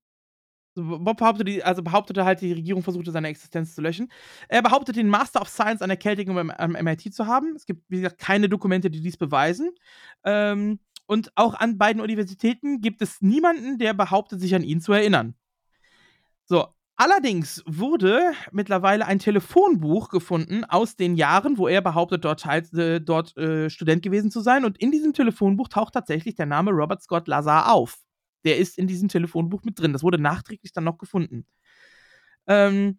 Bob 0.75 1.19
behauptete, 1.19 1.65
also 1.67 1.83
behauptete 1.83 2.25
halt, 2.25 2.41
die 2.41 2.53
Regierung 2.53 2.83
versuchte 2.83 3.11
seine 3.11 3.29
Existenz 3.29 3.75
zu 3.75 3.83
löschen. 3.83 4.11
Er 4.49 4.63
behauptet, 4.63 4.97
den 4.97 5.09
Master 5.09 5.43
of 5.43 5.49
Science 5.49 5.83
an 5.83 5.89
der 5.89 5.99
Keltigung 5.99 6.39
am 6.39 6.73
MIT 6.73 7.15
zu 7.15 7.27
haben. 7.27 7.55
Es 7.57 7.67
gibt, 7.67 7.85
wie 7.89 8.01
gesagt, 8.01 8.19
keine 8.19 8.49
Dokumente, 8.49 8.91
die 8.91 9.03
dies 9.03 9.19
beweisen. 9.19 9.71
Ähm, 10.25 10.81
und 11.07 11.31
auch 11.35 11.55
an 11.55 11.77
beiden 11.77 12.01
Universitäten 12.01 12.81
gibt 12.81 13.03
es 13.03 13.21
niemanden, 13.21 13.79
der 13.79 13.93
behauptet, 13.93 14.41
sich 14.41 14.55
an 14.55 14.63
ihn 14.63 14.81
zu 14.81 14.93
erinnern. 14.93 15.35
So, 16.47 16.67
allerdings 16.97 17.63
wurde 17.67 18.33
mittlerweile 18.51 19.07
ein 19.07 19.19
Telefonbuch 19.19 20.09
gefunden 20.09 20.65
aus 20.65 20.97
den 20.97 21.17
Jahren, 21.17 21.59
wo 21.59 21.69
er 21.69 21.83
behauptet, 21.83 22.25
dort, 22.25 22.47
äh, 22.75 23.01
dort 23.01 23.37
äh, 23.37 23.69
Student 23.69 24.03
gewesen 24.03 24.31
zu 24.31 24.41
sein. 24.41 24.65
Und 24.65 24.79
in 24.79 24.91
diesem 24.91 25.13
Telefonbuch 25.13 25.69
taucht 25.69 25.93
tatsächlich 25.93 26.35
der 26.35 26.47
Name 26.47 26.71
Robert 26.71 27.03
Scott 27.03 27.29
Lazar 27.29 27.73
auf 27.73 27.99
der 28.45 28.59
ist 28.59 28.79
in 28.79 28.87
diesem 28.87 29.09
Telefonbuch 29.09 29.63
mit 29.65 29.79
drin. 29.79 29.93
Das 29.93 30.03
wurde 30.03 30.19
nachträglich 30.21 30.73
dann 30.73 30.85
noch 30.85 30.99
gefunden. 30.99 31.47
Ähm, 32.47 32.99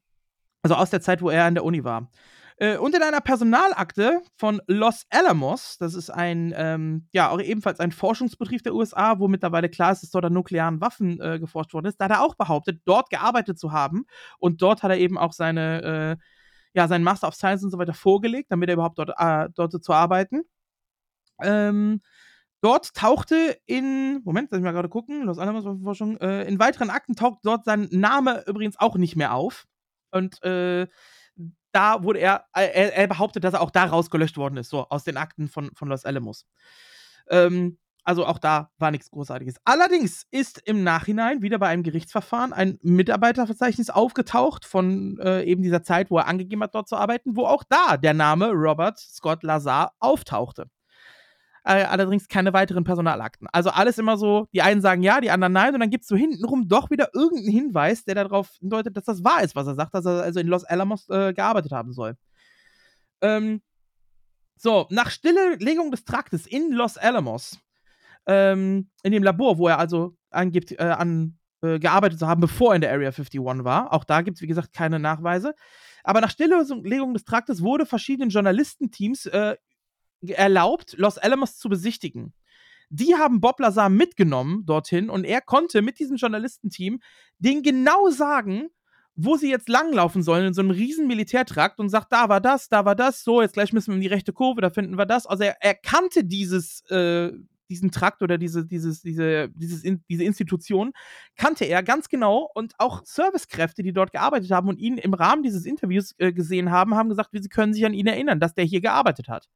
also 0.64 0.76
aus 0.76 0.90
der 0.90 1.02
Zeit, 1.02 1.22
wo 1.22 1.30
er 1.30 1.46
an 1.46 1.56
der 1.56 1.66
Uni 1.66 1.84
war. 1.84 2.10
Äh, 2.58 2.78
und 2.78 2.96
in 2.96 3.02
einer 3.02 3.22
Personalakte 3.22 4.22
von 4.38 4.62
Los 4.68 5.06
Alamos, 5.10 5.78
das 5.80 5.96
ist 5.96 6.10
ein, 6.10 6.54
ähm, 6.56 7.08
ja, 7.12 7.30
auch 7.30 7.42
ebenfalls 7.42 7.80
ein 7.80 7.92
Forschungsbetrieb 7.92 8.64
der 8.64 8.76
USA, 8.76 9.20
wo 9.20 9.28
mittlerweile 9.28 9.70
klar 9.70 9.92
ist, 9.92 10.04
dass 10.04 10.12
dort 10.12 10.26
an 10.26 10.34
nuklearen 10.34 10.80
Waffen 10.80 11.20
äh, 11.20 11.40
geforscht 11.40 11.74
worden 11.74 11.88
ist, 11.88 12.00
da 12.00 12.06
hat 12.06 12.12
er 12.12 12.22
auch 12.22 12.36
behauptet, 12.36 12.82
dort 12.86 13.10
gearbeitet 13.10 13.60
zu 13.60 13.72
haben. 13.72 14.06
Und 14.40 14.62
dort 14.62 14.84
hat 14.84 14.92
er 14.92 14.98
eben 14.98 15.18
auch 15.18 15.34
seine, 15.34 16.18
äh, 16.22 16.24
ja, 16.74 16.88
seinen 16.88 17.04
Master 17.04 17.28
of 17.28 17.36
Science 17.36 17.64
und 17.64 17.72
so 17.72 17.78
weiter 17.78 17.94
vorgelegt, 17.94 18.52
damit 18.52 18.70
er 18.70 18.76
überhaupt 18.76 19.00
dort, 19.00 19.12
äh, 19.18 19.50
dort 19.56 19.84
zu 19.84 19.94
arbeiten. 19.94 20.44
Ähm, 21.42 22.02
Dort 22.64 22.94
tauchte 22.94 23.60
in, 23.66 24.22
Moment, 24.24 24.48
lass 24.50 24.60
ich 24.60 24.64
mal 24.64 24.72
gerade 24.72 24.88
gucken, 24.88 25.24
Los 25.24 25.38
Alamos 25.38 25.66
Forschung, 25.84 26.16
äh, 26.22 26.48
in 26.48 26.60
weiteren 26.60 26.90
Akten 26.90 27.14
taucht 27.14 27.40
dort 27.44 27.66
sein 27.66 27.90
Name 27.92 28.46
übrigens 28.48 28.80
auch 28.80 28.96
nicht 28.96 29.18
mehr 29.18 29.34
auf. 29.34 29.66
Und 30.12 30.42
äh, 30.44 30.88
da 31.74 32.04
wurde 32.04 32.20
er, 32.20 32.46
er, 32.54 32.96
er, 32.96 33.08
behauptet, 33.08 33.44
dass 33.44 33.54
er 33.54 33.60
auch 33.60 33.70
da 33.70 33.84
rausgelöscht 33.84 34.38
worden 34.38 34.56
ist, 34.56 34.70
so 34.70 34.88
aus 34.88 35.04
den 35.04 35.18
Akten 35.18 35.50
von, 35.50 35.72
von 35.76 35.90
Los 35.90 36.06
Alamos. 36.06 36.46
Ähm, 37.28 37.80
also 38.06 38.26
auch 38.26 38.40
da 38.40 38.72
war 38.78 38.92
nichts 38.92 39.12
Großartiges. 39.12 39.56
Allerdings 39.66 40.26
ist 40.32 40.62
im 40.66 40.86
Nachhinein 40.86 41.42
wieder 41.42 41.60
bei 41.60 41.68
einem 41.68 41.84
Gerichtsverfahren 41.84 42.54
ein 42.54 42.80
Mitarbeiterverzeichnis 42.82 43.90
aufgetaucht 43.90 44.64
von 44.64 45.20
äh, 45.20 45.44
eben 45.44 45.64
dieser 45.64 45.84
Zeit, 45.84 46.10
wo 46.10 46.18
er 46.18 46.28
angegeben 46.28 46.64
hat, 46.64 46.76
dort 46.76 46.88
zu 46.88 46.96
arbeiten, 46.96 47.36
wo 47.36 47.46
auch 47.46 47.66
da 47.68 47.98
der 47.98 48.14
Name 48.14 48.52
Robert 48.52 49.00
Scott 49.00 49.44
Lazar 49.44 49.92
auftauchte 50.00 50.70
äh, 51.66 51.84
allerdings 51.84 52.28
keine 52.28 52.54
weiteren 52.54 52.84
Personalakten. 52.84 53.48
Also 53.52 53.70
alles 53.70 53.98
immer 53.98 54.18
so, 54.18 54.48
die 54.54 54.62
einen 54.62 54.82
sagen 54.82 55.02
ja, 55.02 55.22
die 55.22 55.32
anderen 55.32 55.54
nein, 55.54 55.74
und 55.74 55.80
dann 55.80 55.90
gibt 55.90 56.04
es 56.04 56.10
so 56.10 56.16
hintenrum 56.16 56.68
doch 56.68 56.92
wieder 56.92 57.10
irgendeinen 57.14 57.52
Hinweis, 57.52 58.04
der 58.04 58.16
darauf 58.16 58.50
hindeutet, 58.60 58.98
dass 58.98 59.06
das 59.06 59.24
wahr 59.24 59.44
ist, 59.44 59.56
was 59.56 59.68
er 59.68 59.76
sagt, 59.76 59.94
dass 59.94 60.06
er 60.06 60.24
also 60.24 60.40
in 60.40 60.48
Los 60.48 60.66
Alamos 60.66 61.08
äh, 61.10 61.34
gearbeitet 61.34 61.72
haben 61.72 61.94
soll. 61.94 62.16
Ähm, 63.22 63.62
so, 64.58 64.88
nach 64.90 65.10
Stilllegung 65.10 65.92
des 65.92 66.06
Traktes 66.06 66.48
in 66.48 66.72
Los 66.72 66.98
Alamos, 66.98 67.60
ähm, 68.28 68.90
in 69.04 69.12
dem 69.12 69.24
Labor, 69.24 69.58
wo 69.58 69.68
er 69.68 69.80
also 69.80 70.16
angibt, 70.30 70.72
äh, 70.74 70.84
an 70.84 71.38
äh, 71.62 71.80
gearbeitet 71.80 72.20
zu 72.20 72.28
haben, 72.28 72.42
bevor 72.42 72.74
er 72.74 72.76
in 72.76 72.82
der 72.82 72.92
Area 72.92 73.10
51 73.10 73.40
war. 73.64 73.94
Auch 73.94 74.04
da 74.04 74.22
gibt 74.22 74.38
es, 74.38 74.42
wie 74.42 74.48
gesagt, 74.48 74.74
keine 74.74 75.00
Nachweise. 75.00 75.56
Aber 76.04 76.20
nach 76.20 76.30
Stilllegung 76.30 77.14
des 77.14 77.24
Traktes 77.24 77.62
wurde 77.62 77.86
verschiedenen 77.86 78.30
Journalistenteams 78.30 79.28
äh, 79.28 79.56
erlaubt, 80.30 80.96
Los 80.98 81.18
Alamos 81.18 81.58
zu 81.58 81.70
besichtigen. 81.70 82.34
Die 82.90 83.16
haben 83.16 83.42
Bob 83.42 83.60
Lazar 83.60 83.90
mitgenommen 83.90 84.66
dorthin 84.66 85.10
und 85.10 85.24
er 85.24 85.42
konnte 85.42 85.82
mit 85.82 86.00
diesem 86.00 86.18
Journalistenteam 86.18 87.00
denen 87.40 87.64
genau 87.64 88.10
sagen, 88.10 88.70
wo 89.16 89.36
sie 89.36 89.50
jetzt 89.50 89.70
langlaufen 89.70 90.24
sollen 90.24 90.48
in 90.48 90.54
so 90.54 90.62
einem 90.62 90.72
riesen 90.72 91.08
Militärtrakt 91.08 91.80
und 91.80 91.90
sagt, 91.90 92.12
da 92.12 92.30
war 92.30 92.42
das, 92.42 92.70
da 92.70 92.86
war 92.86 92.96
das, 92.96 93.24
so, 93.24 93.42
jetzt 93.42 93.54
gleich 93.54 93.74
müssen 93.74 93.92
wir 93.92 93.96
in 93.96 94.02
die 94.02 94.08
rechte 94.08 94.34
Kurve, 94.34 94.62
da 94.62 94.70
finden 94.70 94.98
wir 94.98 95.06
das. 95.06 95.28
Also 95.28 95.44
er, 95.44 95.56
er 95.60 95.76
kannte 95.76 96.24
dieses, 96.24 96.82
äh, 96.90 97.32
diesen 97.70 97.92
Trakt 97.92 98.22
oder 98.22 98.38
diese, 98.38 98.66
dieses, 98.66 99.02
diese, 99.02 99.50
dieses 99.50 99.84
in, 99.84 100.04
diese 100.10 100.24
Institution, 100.24 100.94
kannte 101.36 101.66
er 101.66 101.84
ganz 101.84 102.10
genau 102.10 102.50
und 102.54 102.74
auch 102.80 103.04
Servicekräfte, 103.06 103.84
die 103.84 103.94
dort 103.94 104.12
gearbeitet 104.12 104.52
haben 104.52 104.68
und 104.68 104.80
ihn 104.80 104.98
im 104.98 105.14
Rahmen 105.14 105.44
dieses 105.44 105.66
Interviews 105.66 106.16
äh, 106.18 106.34
gesehen 106.34 106.72
haben, 106.72 106.96
haben 106.96 107.10
gesagt, 107.10 107.30
sie 107.34 107.50
können 107.50 107.74
sich 107.74 107.86
an 107.86 107.94
ihn 107.94 108.08
erinnern, 108.08 108.40
dass 108.40 108.54
der 108.54 108.66
hier 108.66 108.82
gearbeitet 108.82 109.30
hat. 109.30 109.48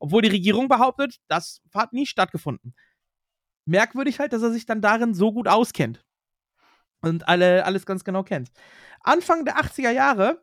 Obwohl 0.00 0.22
die 0.22 0.30
Regierung 0.30 0.68
behauptet, 0.68 1.20
das 1.28 1.60
hat 1.74 1.92
nie 1.92 2.06
stattgefunden. 2.06 2.74
Merkwürdig 3.66 4.18
halt, 4.18 4.32
dass 4.32 4.42
er 4.42 4.50
sich 4.50 4.66
dann 4.66 4.80
darin 4.80 5.14
so 5.14 5.32
gut 5.32 5.46
auskennt. 5.46 6.04
Und 7.02 7.28
alle, 7.28 7.64
alles 7.64 7.86
ganz 7.86 8.02
genau 8.02 8.22
kennt. 8.22 8.50
Anfang 9.02 9.44
der 9.44 9.56
80er 9.58 9.90
Jahre 9.90 10.42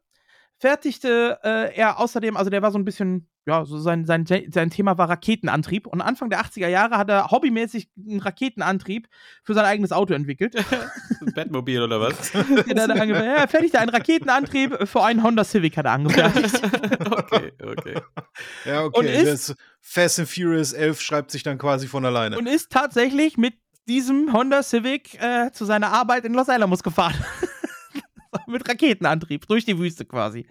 fertigte 0.59 1.39
äh, 1.43 1.75
er 1.75 1.99
außerdem, 1.99 2.37
also 2.37 2.49
der 2.49 2.61
war 2.61 2.71
so 2.71 2.79
ein 2.79 2.85
bisschen, 2.85 3.29
ja, 3.47 3.63
so 3.63 3.79
sein, 3.79 4.05
sein, 4.05 4.25
sein 4.25 4.69
Thema 4.69 4.97
war 4.97 5.09
Raketenantrieb. 5.09 5.87
Und 5.87 6.01
Anfang 6.01 6.29
der 6.29 6.41
80er 6.41 6.67
Jahre 6.67 6.97
hat 6.97 7.09
er 7.09 7.31
hobbymäßig 7.31 7.89
einen 7.97 8.19
Raketenantrieb 8.19 9.07
für 9.43 9.53
sein 9.53 9.63
eigenes 9.63 9.93
Auto 9.93 10.13
entwickelt. 10.13 10.53
Batmobil 11.33 11.81
oder 11.81 12.01
was? 12.01 12.33
ja, 12.33 12.43
er 12.43 13.47
fertigte 13.47 13.79
einen 13.79 13.89
Raketenantrieb 13.89 14.85
für 14.85 15.01
einen 15.01 15.23
Honda 15.23 15.45
Civic, 15.45 15.77
hat 15.77 15.85
er 15.85 15.93
angefertigt. 15.93 16.61
okay, 17.09 17.53
okay. 17.65 17.95
Ja, 18.65 18.83
okay. 18.83 18.99
Und 18.99 19.05
ist, 19.05 19.55
Fast 19.79 20.19
and 20.19 20.27
Furious 20.27 20.73
11 20.73 20.99
schreibt 20.99 21.31
sich 21.31 21.43
dann 21.43 21.57
quasi 21.57 21.87
von 21.87 22.03
alleine. 22.03 22.37
Und 22.37 22.47
ist 22.47 22.69
tatsächlich 22.69 23.37
mit 23.37 23.53
diesem 23.87 24.33
Honda 24.33 24.61
Civic 24.61 25.21
äh, 25.23 25.51
zu 25.53 25.63
seiner 25.63 25.93
Arbeit 25.93 26.25
in 26.25 26.33
Los 26.33 26.49
Alamos 26.49 26.83
gefahren. 26.83 27.15
mit 28.47 28.67
Raketenantrieb 28.67 29.47
durch 29.47 29.63
die 29.63 29.79
Wüste 29.79 30.03
quasi. 30.03 30.45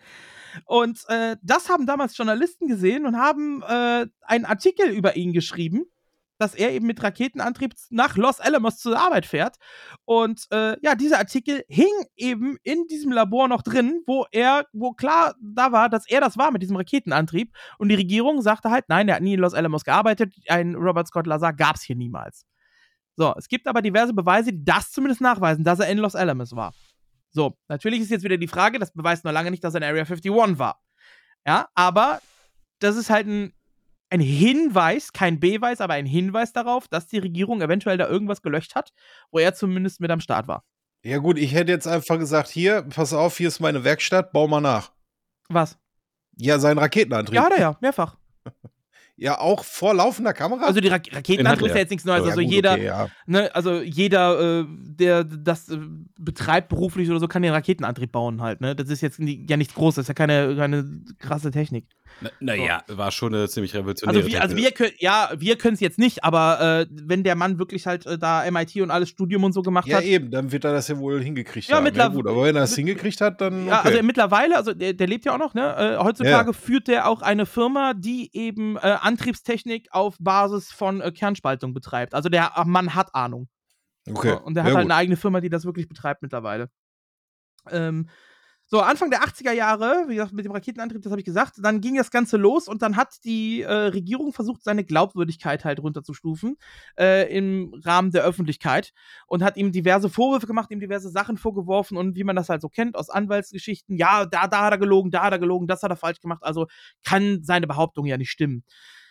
Und 0.65 1.01
äh, 1.09 1.37
das 1.43 1.69
haben 1.69 1.87
damals 1.87 2.17
Journalisten 2.17 2.67
gesehen 2.69 3.07
und 3.07 3.17
haben 3.17 3.63
äh, 3.63 4.07
einen 4.23 4.45
Artikel 4.45 4.91
über 4.91 5.17
ihn 5.17 5.33
geschrieben 5.33 5.87
dass 6.39 6.55
er 6.55 6.73
eben 6.73 6.87
mit 6.87 7.03
Raketenantrieb 7.03 7.75
nach 7.91 8.17
Los 8.17 8.41
Alamos 8.41 8.79
zur 8.79 8.99
Arbeit 8.99 9.27
fährt. 9.27 9.57
Und 10.05 10.47
äh, 10.51 10.77
ja, 10.83 10.95
dieser 10.95 11.19
Artikel 11.19 11.65
hing 11.69 11.87
eben 12.17 12.59
in 12.63 12.87
diesem 12.89 13.13
Labor 13.13 13.49
noch 13.49 13.63
drin, 13.63 14.03
wo 14.07 14.27
er, 14.31 14.67
wo 14.73 14.93
klar 14.93 15.35
da 15.41 15.73
war, 15.73 15.89
dass 15.89 16.09
er 16.09 16.21
das 16.21 16.37
war 16.37 16.51
mit 16.51 16.63
diesem 16.63 16.77
Raketenantrieb. 16.77 17.55
Und 17.79 17.89
die 17.89 17.95
Regierung 17.95 18.43
sagte 18.43 18.71
halt, 18.71 18.85
nein, 18.89 19.09
er 19.09 19.17
hat 19.17 19.23
nie 19.23 19.35
in 19.35 19.41
Los 19.41 19.55
Alamos 19.55 19.85
gearbeitet. 19.85 20.35
Ein 20.49 20.75
Robert 20.75 21.09
Scott 21.09 21.27
Lazar 21.27 21.53
gab 21.53 21.77
es 21.77 21.83
hier 21.83 21.97
niemals. 21.97 22.47
So, 23.17 23.35
es 23.37 23.49
gibt 23.49 23.67
aber 23.67 23.81
diverse 23.81 24.13
Beweise, 24.13 24.53
die 24.53 24.65
das 24.65 24.93
zumindest 24.93 25.23
nachweisen, 25.23 25.65
dass 25.65 25.81
er 25.81 25.89
in 25.89 25.99
Los 25.99 26.15
Alamos 26.15 26.55
war. 26.55 26.75
So, 27.37 27.55
natürlich 27.69 28.01
ist 28.01 28.11
jetzt 28.11 28.25
wieder 28.25 28.39
die 28.39 28.49
Frage, 28.49 28.79
das 28.79 28.93
beweist 28.93 29.23
noch 29.27 29.31
lange 29.31 29.51
nicht, 29.51 29.63
dass 29.63 29.75
er 29.75 29.83
in 29.83 29.85
Area 29.85 30.05
51 30.05 30.33
war. 30.59 30.81
Ja, 31.47 31.69
aber 31.75 32.23
das 32.79 32.97
ist 32.97 33.11
halt 33.11 33.27
ein 33.27 33.53
ein 34.09 34.21
Hinweis, 34.21 35.13
kein 35.13 35.39
Beweis, 35.39 35.83
aber 35.83 35.93
ein 35.93 36.07
Hinweis 36.07 36.55
darauf, 36.55 36.89
dass 36.89 37.09
die 37.09 37.19
Regierung 37.19 37.61
eventuell 37.61 37.99
da 37.99 38.09
irgendwas 38.09 38.41
gelöscht 38.41 38.75
hat, 38.75 38.95
wo 39.31 39.39
er 39.39 39.53
zumindest 39.53 40.01
mit 40.01 40.11
am 40.11 40.21
Start 40.21 40.49
war. 40.49 40.65
Ja, 41.05 41.19
gut, 41.19 41.37
ich 41.37 41.53
hätte 41.53 41.73
jetzt 41.73 41.87
einfach 41.87 42.19
gesagt: 42.19 42.49
Hier, 42.49 42.83
pass 42.83 43.13
auf, 43.13 43.37
hier 43.37 43.49
ist 43.49 43.61
meine 43.61 43.85
Werkstatt, 43.85 44.33
bau 44.33 44.49
mal 44.49 44.63
nach. 44.63 44.93
Was? 45.51 45.77
Ja, 46.37 46.59
seinen 46.59 46.79
Raketenantrieb. 46.79 47.35
Ja, 47.35 47.45
hat 47.45 47.53
er 47.53 47.61
ja, 47.61 47.77
mehrfach. 47.83 48.17
Ja, 49.19 49.39
auch 49.41 49.65
vor 49.65 49.95
laufender 49.95 50.35
Kamera? 50.35 50.67
Also 50.67 50.81
die 50.81 50.89
Ra 50.89 50.97
Raketenantrieb 51.11 51.69
ist 51.69 51.73
ja 51.75 51.79
jetzt 51.81 51.91
nichts 51.91 52.05
Neues. 52.05 52.25
Ja, 52.25 52.31
also 52.31 52.43
gut, 52.43 52.51
jeder, 52.53 52.73
okay, 52.73 52.85
ja. 52.85 53.09
ne, 53.27 53.55
also 53.55 53.81
jeder, 53.81 54.61
äh, 54.61 54.65
der 54.69 55.25
das 55.25 55.71
äh, 55.71 55.79
betreibt 56.19 56.69
beruflich 56.69 57.09
oder 57.09 57.19
so, 57.19 57.27
kann 57.27 57.41
den 57.43 57.53
Raketenantrieb 57.53 58.13
bauen 58.13 58.43
halt. 58.43 58.61
Ne, 58.61 58.77
das 58.77 58.91
ist 58.91 59.01
jetzt 59.01 59.19
nie, 59.19 59.47
ja 59.49 59.57
nichts 59.57 59.75
Großes, 59.75 59.97
das 59.97 60.05
ist 60.05 60.09
ja 60.09 60.15
keine, 60.15 60.55
keine 60.57 60.85
krasse 61.19 61.51
Technik. 61.51 61.87
Naja, 62.41 62.83
war 62.89 63.11
schon 63.11 63.35
eine 63.35 63.47
ziemlich 63.49 63.75
revolutionäre 63.75 64.17
Also 64.19 64.31
wir, 64.31 64.41
also 64.41 64.57
wir 64.57 64.71
können, 64.71 64.93
ja, 64.99 65.31
wir 65.37 65.57
können 65.59 65.75
es 65.75 65.81
jetzt 65.81 65.99
nicht, 65.99 66.25
aber 66.25 66.81
äh, 66.81 66.87
wenn 66.91 67.25
der 67.25 67.35
Mann 67.35 67.59
wirklich 67.59 67.87
halt 67.87 68.07
äh, 68.07 68.17
da 68.17 68.51
MIT 68.51 68.77
und 68.77 68.91
alles 68.91 69.11
Studium 69.11 69.45
und 69.45 69.53
so 69.53 69.61
gemacht 69.61 69.87
Ja, 69.87 69.99
hat. 69.99 70.05
eben, 70.05 70.31
dann 70.31 70.51
wird 70.51 70.65
er 70.65 70.73
das 70.73 70.89
ja 70.89 70.97
wohl 70.99 71.23
hingekriegt 71.23 71.69
Ja, 71.69 71.77
haben. 71.77 71.85
mittler- 71.85 72.09
gut, 72.11 72.27
aber 72.27 72.45
wenn 72.45 72.57
er 72.57 72.63
es 72.63 72.75
hingekriegt 72.75 73.21
hat, 73.21 73.41
dann. 73.43 73.67
Ja, 73.67 73.81
okay. 73.81 73.89
also 73.89 74.03
mittlerweile, 74.03 74.57
also 74.57 74.73
der, 74.73 74.95
der 74.95 75.07
lebt 75.07 75.27
ja 75.27 75.35
auch 75.35 75.39
noch, 75.39 75.53
ne? 75.53 75.97
Äh, 75.99 76.03
heutzutage 76.03 76.51
Ja. 76.51 76.53
führt 76.55 76.89
der 76.89 77.07
auch 77.09 77.21
eine 77.21 77.45
Firma, 77.45 77.93
die 77.93 78.31
eben 78.33 78.77
äh, 78.77 78.81
Antriebstechnik 79.07 79.89
auf 79.93 80.17
Basis 80.19 80.73
von 80.73 81.01
äh, 81.01 81.13
Kernspaltung 81.13 81.73
betreibt. 81.73 82.13
Also 82.13 82.29
der 82.29 82.53
Mann 82.67 82.95
hat 82.95 83.15
Ahnung. 83.15 83.49
okay. 84.09 84.33
So, 84.33 84.43
und 84.43 84.55
der 84.55 84.65
ja, 84.65 84.71
hat 84.71 84.77
halt 84.77 84.85
gut. 84.85 84.93
eine 84.93 84.99
eigene 84.99 85.17
Firma, 85.17 85.41
die 85.41 85.49
das 85.49 85.65
wirklich 85.65 85.89
betreibt 85.89 86.23
mittlerweile. 86.23 86.71
Ähm, 87.71 88.09
so, 88.69 88.81
Anfang 88.81 89.11
der 89.11 89.21
80er 89.21 89.53
Jahre, 89.53 90.07
wie 90.09 90.17
gesagt, 90.17 90.33
mit 90.33 90.45
dem 90.45 90.51
Raketenantrieb, 90.51 91.01
das 91.01 91.13
habe 91.13 91.21
ich 91.21 91.25
gesagt, 91.25 91.53
dann 91.59 91.81
ging 91.81 91.95
das 91.95 92.11
Ganze 92.11 92.37
los 92.37 92.67
und 92.67 92.83
dann 92.83 92.97
hat 92.97 93.23
die 93.25 93.63
äh, 93.63 93.73
Regierung 93.73 94.33
versucht, 94.33 94.65
seine 94.65 94.83
Glaubwürdigkeit 94.83 95.65
halt 95.65 95.79
runterzustufen 95.79 96.57
äh, 96.99 97.33
im 97.33 97.81
Rahmen 97.85 98.11
der 98.11 98.25
Öffentlichkeit 98.25 98.93
und 99.29 99.45
hat 99.45 99.57
ihm 99.57 99.71
diverse 99.71 100.09
Vorwürfe 100.09 100.49
gemacht, 100.49 100.73
ihm 100.73 100.81
diverse 100.81 101.11
Sachen 101.11 101.37
vorgeworfen 101.37 101.97
und 101.97 102.17
wie 102.17 102.25
man 102.25 102.35
das 102.35 102.49
halt 102.49 102.61
so 102.61 102.69
kennt 102.69 102.97
aus 102.97 103.09
Anwaltsgeschichten, 103.09 103.97
ja, 103.99 104.27
da, 104.27 104.49
da 104.49 104.65
hat 104.65 104.73
er 104.73 104.79
gelogen, 104.79 105.13
da 105.13 105.23
hat 105.23 105.33
er 105.33 105.39
gelogen, 105.39 105.69
das 105.69 105.85
hat 105.85 105.93
er 105.93 105.97
falsch 105.97 106.21
gemacht, 106.21 106.43
also 106.43 106.67
kann 107.05 107.45
seine 107.45 107.69
Behauptung 107.69 108.05
ja 108.05 108.17
nicht 108.17 108.33
stimmen. 108.33 108.65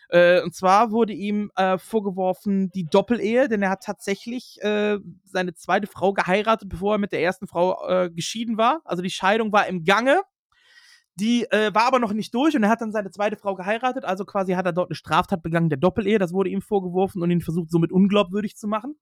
Äh, 0.10 0.42
und 0.42 0.54
zwar 0.54 0.92
wurde 0.92 1.14
ihm 1.14 1.52
äh, 1.56 1.78
vorgeworfen 1.78 2.70
die 2.72 2.86
Doppelehe, 2.86 3.48
denn 3.48 3.62
er 3.62 3.70
hat 3.70 3.84
tatsächlich 3.84 4.62
äh, 4.62 5.00
seine 5.24 5.54
zweite 5.54 5.88
Frau 5.88 6.14
geheiratet, 6.14 6.70
bevor 6.70 6.96
er 6.96 6.98
mit 6.98 7.12
der 7.12 7.22
ersten 7.22 7.48
Frau 7.48 7.88
äh, 7.88 8.10
geschieden 8.10 8.58
war. 8.58 8.82
Also 8.86 9.02
die 9.02 9.10
Scheidung 9.10 9.52
war 9.52 9.68
im 9.68 9.84
Gange. 9.84 10.22
Die 11.18 11.50
äh, 11.50 11.74
war 11.74 11.88
aber 11.88 12.00
noch 12.00 12.12
nicht 12.12 12.34
durch 12.34 12.56
und 12.58 12.64
er 12.64 12.70
hat 12.70 12.82
dann 12.82 12.92
seine 12.92 13.10
zweite 13.10 13.38
Frau 13.38 13.56
geheiratet. 13.56 14.04
Also 14.04 14.26
quasi 14.26 14.54
hat 14.54 14.66
er 14.66 14.74
dort 14.74 14.90
eine 14.90 14.96
Straftat 14.96 15.42
begangen 15.42 15.70
der 15.70 15.78
Doppelehe. 15.80 16.20
Das 16.20 16.34
wurde 16.34 16.50
ihm 16.50 16.62
vorgeworfen 16.62 17.22
und 17.22 17.32
ihn 17.32 17.42
versucht, 17.42 17.72
somit 17.72 17.92
unglaubwürdig 17.92 18.58
zu 18.58 18.68
machen. 18.68 18.96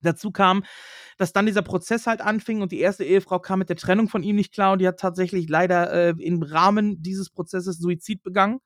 Dazu 0.00 0.30
kam, 0.30 0.64
dass 1.18 1.32
dann 1.32 1.46
dieser 1.46 1.62
Prozess 1.62 2.06
halt 2.06 2.20
anfing 2.20 2.62
und 2.62 2.72
die 2.72 2.80
erste 2.80 3.04
Ehefrau 3.04 3.38
kam 3.38 3.58
mit 3.58 3.68
der 3.68 3.76
Trennung 3.76 4.08
von 4.08 4.22
ihm 4.22 4.36
nicht 4.36 4.52
klar 4.52 4.72
und 4.72 4.80
die 4.80 4.88
hat 4.88 4.98
tatsächlich 4.98 5.48
leider 5.48 5.92
äh, 5.92 6.14
im 6.18 6.42
Rahmen 6.42 7.02
dieses 7.02 7.30
Prozesses 7.30 7.78
Suizid 7.78 8.22
begangen 8.22 8.60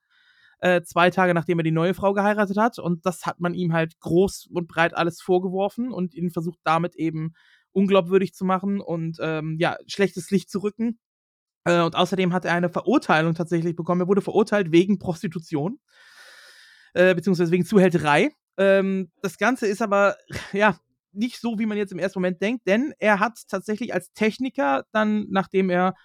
äh, 0.59 0.81
zwei 0.81 1.09
Tage 1.09 1.33
nachdem 1.33 1.59
er 1.59 1.63
die 1.63 1.71
neue 1.71 1.93
Frau 1.93 2.13
geheiratet 2.13 2.57
hat. 2.57 2.79
Und 2.79 3.05
das 3.05 3.25
hat 3.25 3.39
man 3.39 3.53
ihm 3.53 3.73
halt 3.73 3.99
groß 3.99 4.49
und 4.53 4.67
breit 4.67 4.95
alles 4.95 5.21
vorgeworfen 5.21 5.91
und 5.91 6.13
ihn 6.13 6.31
versucht 6.31 6.59
damit 6.63 6.95
eben 6.95 7.33
unglaubwürdig 7.71 8.33
zu 8.33 8.45
machen 8.45 8.81
und 8.81 9.17
ähm, 9.21 9.57
ja, 9.59 9.77
schlechtes 9.87 10.31
Licht 10.31 10.49
zu 10.49 10.59
rücken. 10.59 10.99
Äh, 11.65 11.81
und 11.81 11.95
außerdem 11.95 12.33
hat 12.33 12.45
er 12.45 12.53
eine 12.53 12.69
Verurteilung 12.69 13.35
tatsächlich 13.35 13.75
bekommen. 13.75 14.01
Er 14.01 14.07
wurde 14.07 14.21
verurteilt 14.21 14.71
wegen 14.71 14.99
Prostitution, 14.99 15.79
äh, 16.93 17.13
beziehungsweise 17.15 17.51
wegen 17.51 17.65
Zuhälterei. 17.65 18.31
Ähm, 18.57 19.11
das 19.21 19.37
Ganze 19.37 19.67
ist 19.67 19.81
aber, 19.81 20.15
ja, 20.53 20.77
nicht 21.11 21.39
so, 21.39 21.57
wie 21.57 21.65
man 21.65 21.77
jetzt 21.77 21.91
im 21.91 21.99
ersten 21.99 22.19
Moment 22.19 22.41
denkt, 22.41 22.67
denn 22.67 22.93
er 22.99 23.19
hat 23.19 23.39
tatsächlich 23.47 23.93
als 23.93 24.11
Techniker 24.13 24.85
dann, 24.91 25.25
nachdem 25.29 25.69
er 25.69 25.95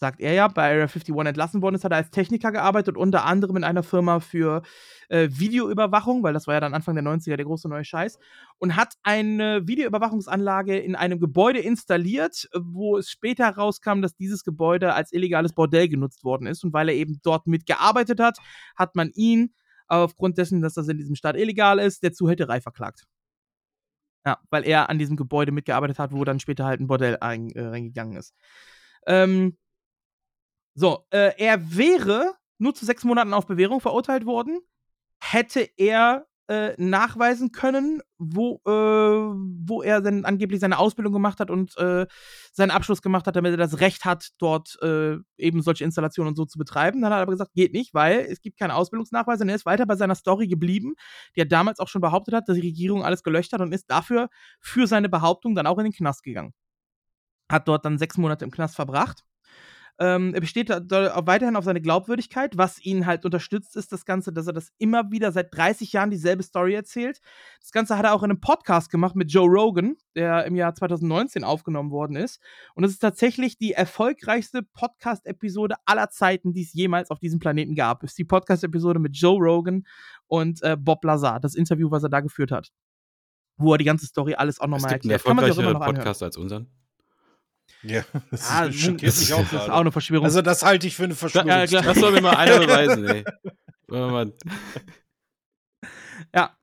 sagt 0.00 0.20
er 0.20 0.32
ja, 0.32 0.48
bei 0.48 0.62
Area 0.70 0.84
51 0.84 1.14
entlassen 1.14 1.60
worden 1.60 1.74
ist, 1.74 1.84
hat 1.84 1.92
er 1.92 1.98
als 1.98 2.10
Techniker 2.10 2.50
gearbeitet, 2.52 2.96
unter 2.96 3.26
anderem 3.26 3.58
in 3.58 3.64
einer 3.64 3.82
Firma 3.82 4.18
für 4.18 4.62
äh, 5.10 5.28
Videoüberwachung, 5.30 6.22
weil 6.22 6.32
das 6.32 6.46
war 6.46 6.54
ja 6.54 6.60
dann 6.60 6.72
Anfang 6.72 6.94
der 6.94 7.04
90er 7.04 7.36
der 7.36 7.44
große 7.44 7.68
neue 7.68 7.84
Scheiß, 7.84 8.18
und 8.58 8.76
hat 8.76 8.94
eine 9.02 9.68
Videoüberwachungsanlage 9.68 10.78
in 10.78 10.96
einem 10.96 11.20
Gebäude 11.20 11.60
installiert, 11.60 12.48
wo 12.58 12.96
es 12.96 13.10
später 13.10 13.44
herauskam, 13.44 14.00
dass 14.00 14.16
dieses 14.16 14.42
Gebäude 14.42 14.94
als 14.94 15.12
illegales 15.12 15.52
Bordell 15.52 15.88
genutzt 15.88 16.24
worden 16.24 16.46
ist. 16.46 16.64
Und 16.64 16.72
weil 16.72 16.88
er 16.88 16.94
eben 16.94 17.20
dort 17.22 17.46
mitgearbeitet 17.46 18.20
hat, 18.20 18.38
hat 18.76 18.96
man 18.96 19.10
ihn 19.14 19.52
aufgrund 19.86 20.38
dessen, 20.38 20.62
dass 20.62 20.74
das 20.74 20.88
in 20.88 20.96
diesem 20.96 21.14
Staat 21.14 21.36
illegal 21.36 21.78
ist, 21.78 22.02
der 22.02 22.14
Zuhälterei 22.14 22.62
verklagt. 22.62 23.04
Ja, 24.24 24.38
weil 24.50 24.66
er 24.66 24.88
an 24.88 24.98
diesem 24.98 25.16
Gebäude 25.16 25.52
mitgearbeitet 25.52 25.98
hat, 25.98 26.12
wo 26.12 26.24
dann 26.24 26.40
später 26.40 26.64
halt 26.64 26.80
ein 26.80 26.86
Bordell 26.86 27.18
ein, 27.20 27.50
äh, 27.50 27.66
reingegangen 27.66 28.16
ist. 28.16 28.34
Ähm, 29.06 29.56
so, 30.74 31.06
äh, 31.10 31.32
er 31.36 31.76
wäre 31.76 32.34
nur 32.58 32.74
zu 32.74 32.84
sechs 32.84 33.04
Monaten 33.04 33.34
auf 33.34 33.46
Bewährung 33.46 33.80
verurteilt 33.80 34.26
worden, 34.26 34.60
hätte 35.18 35.68
er 35.76 36.26
äh, 36.50 36.74
nachweisen 36.78 37.52
können, 37.52 38.02
wo, 38.18 38.60
äh, 38.66 38.70
wo 38.70 39.82
er 39.82 40.00
denn 40.00 40.24
angeblich 40.24 40.58
seine 40.58 40.78
Ausbildung 40.78 41.12
gemacht 41.12 41.38
hat 41.38 41.48
und 41.48 41.76
äh, 41.78 42.08
seinen 42.50 42.72
Abschluss 42.72 43.02
gemacht 43.02 43.28
hat, 43.28 43.36
damit 43.36 43.52
er 43.52 43.56
das 43.56 43.78
Recht 43.78 44.04
hat, 44.04 44.30
dort 44.38 44.76
äh, 44.82 45.16
eben 45.38 45.62
solche 45.62 45.84
Installationen 45.84 46.30
und 46.30 46.36
so 46.36 46.44
zu 46.44 46.58
betreiben. 46.58 47.02
Dann 47.02 47.12
hat 47.12 47.18
er 47.18 47.22
aber 47.22 47.32
gesagt, 47.32 47.52
geht 47.54 47.72
nicht, 47.72 47.94
weil 47.94 48.26
es 48.28 48.40
gibt 48.40 48.58
keine 48.58 48.74
Ausbildungsnachweise 48.74 49.44
und 49.44 49.48
er 49.48 49.54
ist 49.54 49.64
weiter 49.64 49.86
bei 49.86 49.94
seiner 49.94 50.16
Story 50.16 50.48
geblieben, 50.48 50.94
die 51.36 51.40
er 51.40 51.46
damals 51.46 51.78
auch 51.78 51.88
schon 51.88 52.00
behauptet 52.00 52.34
hat, 52.34 52.48
dass 52.48 52.56
die 52.56 52.66
Regierung 52.66 53.04
alles 53.04 53.22
gelöscht 53.22 53.52
hat 53.52 53.60
und 53.60 53.72
ist 53.72 53.88
dafür 53.88 54.28
für 54.58 54.88
seine 54.88 55.08
Behauptung 55.08 55.54
dann 55.54 55.68
auch 55.68 55.78
in 55.78 55.84
den 55.84 55.92
Knast 55.92 56.24
gegangen. 56.24 56.52
Hat 57.48 57.68
dort 57.68 57.84
dann 57.84 57.96
sechs 57.96 58.18
Monate 58.18 58.44
im 58.44 58.50
Knast 58.50 58.74
verbracht. 58.74 59.24
Ähm, 60.02 60.32
er 60.32 60.40
besteht 60.40 60.70
weiterhin 60.70 61.56
auf 61.56 61.64
seine 61.64 61.82
Glaubwürdigkeit. 61.82 62.56
Was 62.56 62.82
ihn 62.82 63.04
halt 63.04 63.26
unterstützt, 63.26 63.76
ist 63.76 63.92
das 63.92 64.06
Ganze, 64.06 64.32
dass 64.32 64.46
er 64.46 64.54
das 64.54 64.72
immer 64.78 65.10
wieder 65.10 65.30
seit 65.30 65.54
30 65.54 65.92
Jahren 65.92 66.10
dieselbe 66.10 66.42
Story 66.42 66.72
erzählt. 66.72 67.20
Das 67.60 67.70
Ganze 67.70 67.98
hat 67.98 68.06
er 68.06 68.14
auch 68.14 68.22
in 68.22 68.30
einem 68.30 68.40
Podcast 68.40 68.90
gemacht 68.90 69.14
mit 69.14 69.30
Joe 69.30 69.46
Rogan, 69.46 69.96
der 70.14 70.46
im 70.46 70.56
Jahr 70.56 70.74
2019 70.74 71.44
aufgenommen 71.44 71.90
worden 71.90 72.16
ist. 72.16 72.40
Und 72.74 72.84
es 72.84 72.92
ist 72.92 73.00
tatsächlich 73.00 73.58
die 73.58 73.72
erfolgreichste 73.72 74.62
Podcast-Episode 74.62 75.74
aller 75.84 76.08
Zeiten, 76.08 76.54
die 76.54 76.62
es 76.62 76.72
jemals 76.72 77.10
auf 77.10 77.18
diesem 77.18 77.38
Planeten 77.38 77.74
gab. 77.74 78.02
Es 78.02 78.12
ist 78.12 78.18
die 78.18 78.24
Podcast-Episode 78.24 79.00
mit 79.00 79.14
Joe 79.14 79.38
Rogan 79.38 79.86
und 80.28 80.62
äh, 80.62 80.78
Bob 80.78 81.04
Lazar, 81.04 81.40
das 81.40 81.54
Interview, 81.54 81.90
was 81.90 82.04
er 82.04 82.08
da 82.08 82.20
geführt 82.20 82.52
hat. 82.52 82.72
Wo 83.58 83.74
er 83.74 83.78
die 83.78 83.84
ganze 83.84 84.06
Story 84.06 84.32
alles 84.32 84.60
auch 84.60 84.64
Es 84.64 84.70
nochmal 84.70 84.92
gibt 84.94 85.04
einen 85.04 85.10
erklärt. 85.10 85.20
Sich 85.20 85.28
auch 85.28 85.32
immer 85.32 85.46
erfolgreicheren. 85.46 85.94
Podcast 85.94 86.22
als 86.22 86.38
unseren. 86.38 86.68
Ja, 87.82 88.02
das 88.30 88.50
Ah, 88.50 88.64
ist- 88.66 88.80
schockiert 88.80 89.18
mich 89.18 89.32
auch 89.32 89.42
das 89.50 89.52
ist 89.64 89.70
auch 89.70 89.80
eine 89.80 89.92
Verschwörung. 89.92 90.24
Also, 90.24 90.42
das 90.42 90.62
halte 90.62 90.86
ich 90.86 90.96
für 90.96 91.04
eine 91.04 91.14
Verschwörung. 91.14 91.48
Ja, 91.48 91.66
klar. 91.66 91.82
Das 91.82 91.98
soll 91.98 92.12
mir 92.12 92.20
mal 92.20 92.36
einer 92.36 92.58
beweisen, 92.58 93.04
ey. 93.06 93.24
Ja. 96.34 96.56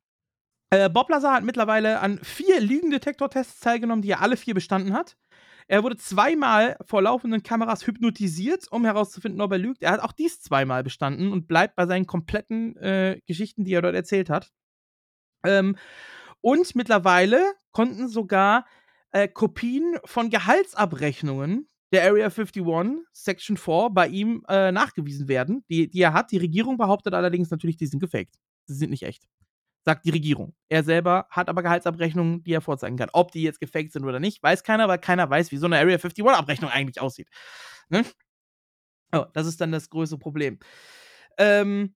Äh, 0.70 0.90
Bob 0.90 1.10
Lazar 1.10 1.34
hat 1.34 1.44
mittlerweile 1.44 2.00
an 2.00 2.20
vier 2.24 2.60
Lügendetektor-Tests 2.60 3.60
teilgenommen, 3.62 4.02
die 4.02 4.12
er 4.12 4.22
alle 4.22 4.38
vier 4.38 4.54
bestanden 4.54 4.94
hat. 4.94 5.18
Er 5.70 5.84
wurde 5.84 5.98
zweimal 5.98 6.78
vor 6.86 7.02
laufenden 7.02 7.44
Kameras 7.44 7.86
hypnotisiert, 7.88 8.72
um 8.72 8.86
herauszufinden, 8.86 9.42
ob 9.42 9.52
er 9.52 9.58
lügt. 9.58 9.84
Er 9.84 9.92
hat 9.92 10.00
auch 10.02 10.14
dies 10.14 10.42
zweimal 10.42 10.84
bestanden 10.84 11.32
und 11.34 11.48
bleibt 11.48 11.76
bei 11.76 11.86
seinen 11.86 12.06
kompletten 12.06 12.78
äh, 12.78 13.20
Geschichten, 13.26 13.66
die 13.66 13.74
er 13.74 13.82
dort 13.82 13.96
erzählt 13.96 14.30
hat. 14.30 14.52
Ähm, 15.46 15.76
und 16.42 16.76
mittlerweile 16.76 17.54
konnten 17.72 18.08
sogar 18.08 18.66
äh, 19.18 19.28
Kopien 19.28 19.98
von 20.06 20.30
Gehaltsabrechnungen 20.30 21.68
der 21.92 22.04
Area 22.04 22.26
51 22.26 22.64
Section 23.14 23.58
4 23.58 23.90
bei 23.92 24.08
ihm 24.08 24.44
äh, 24.48 24.72
nachgewiesen 24.72 25.28
werden, 25.28 25.64
die, 25.70 25.90
die 25.90 26.02
er 26.02 26.14
hat. 26.14 26.32
Die 26.32 26.38
Regierung 26.38 26.78
behauptet 26.78 27.14
allerdings 27.14 27.50
natürlich, 27.50 27.78
die 27.78 27.88
sind 27.88 28.00
gefaked. 28.00 28.36
Sie 28.66 28.76
sind 28.76 28.92
nicht 28.92 29.04
echt. 29.04 29.24
Sagt 29.86 30.06
die 30.06 30.10
Regierung. 30.10 30.54
Er 30.70 30.84
selber 30.84 31.28
hat 31.30 31.50
aber 31.50 31.64
Gehaltsabrechnungen, 31.64 32.44
die 32.44 32.54
er 32.54 32.62
vorzeigen 32.62 32.98
kann. 32.98 33.10
Ob 33.14 33.32
die 33.32 33.42
jetzt 33.42 33.60
gefaked 33.60 33.94
sind 33.94 34.04
oder 34.04 34.20
nicht, 34.20 34.44
weiß 34.44 34.64
keiner, 34.64 34.88
weil 34.88 35.00
keiner 35.00 35.30
weiß, 35.30 35.52
wie 35.52 35.58
so 35.58 35.66
eine 35.66 35.78
Area 35.78 35.96
51 35.96 36.24
Abrechnung 36.26 36.70
eigentlich 36.70 37.02
aussieht. 37.02 37.30
Ne? 37.90 38.06
Oh, 39.14 39.26
das 39.34 39.48
ist 39.48 39.62
dann 39.62 39.72
das 39.72 39.90
größte 39.90 40.18
Problem. 40.18 40.60
Ähm, 41.38 41.96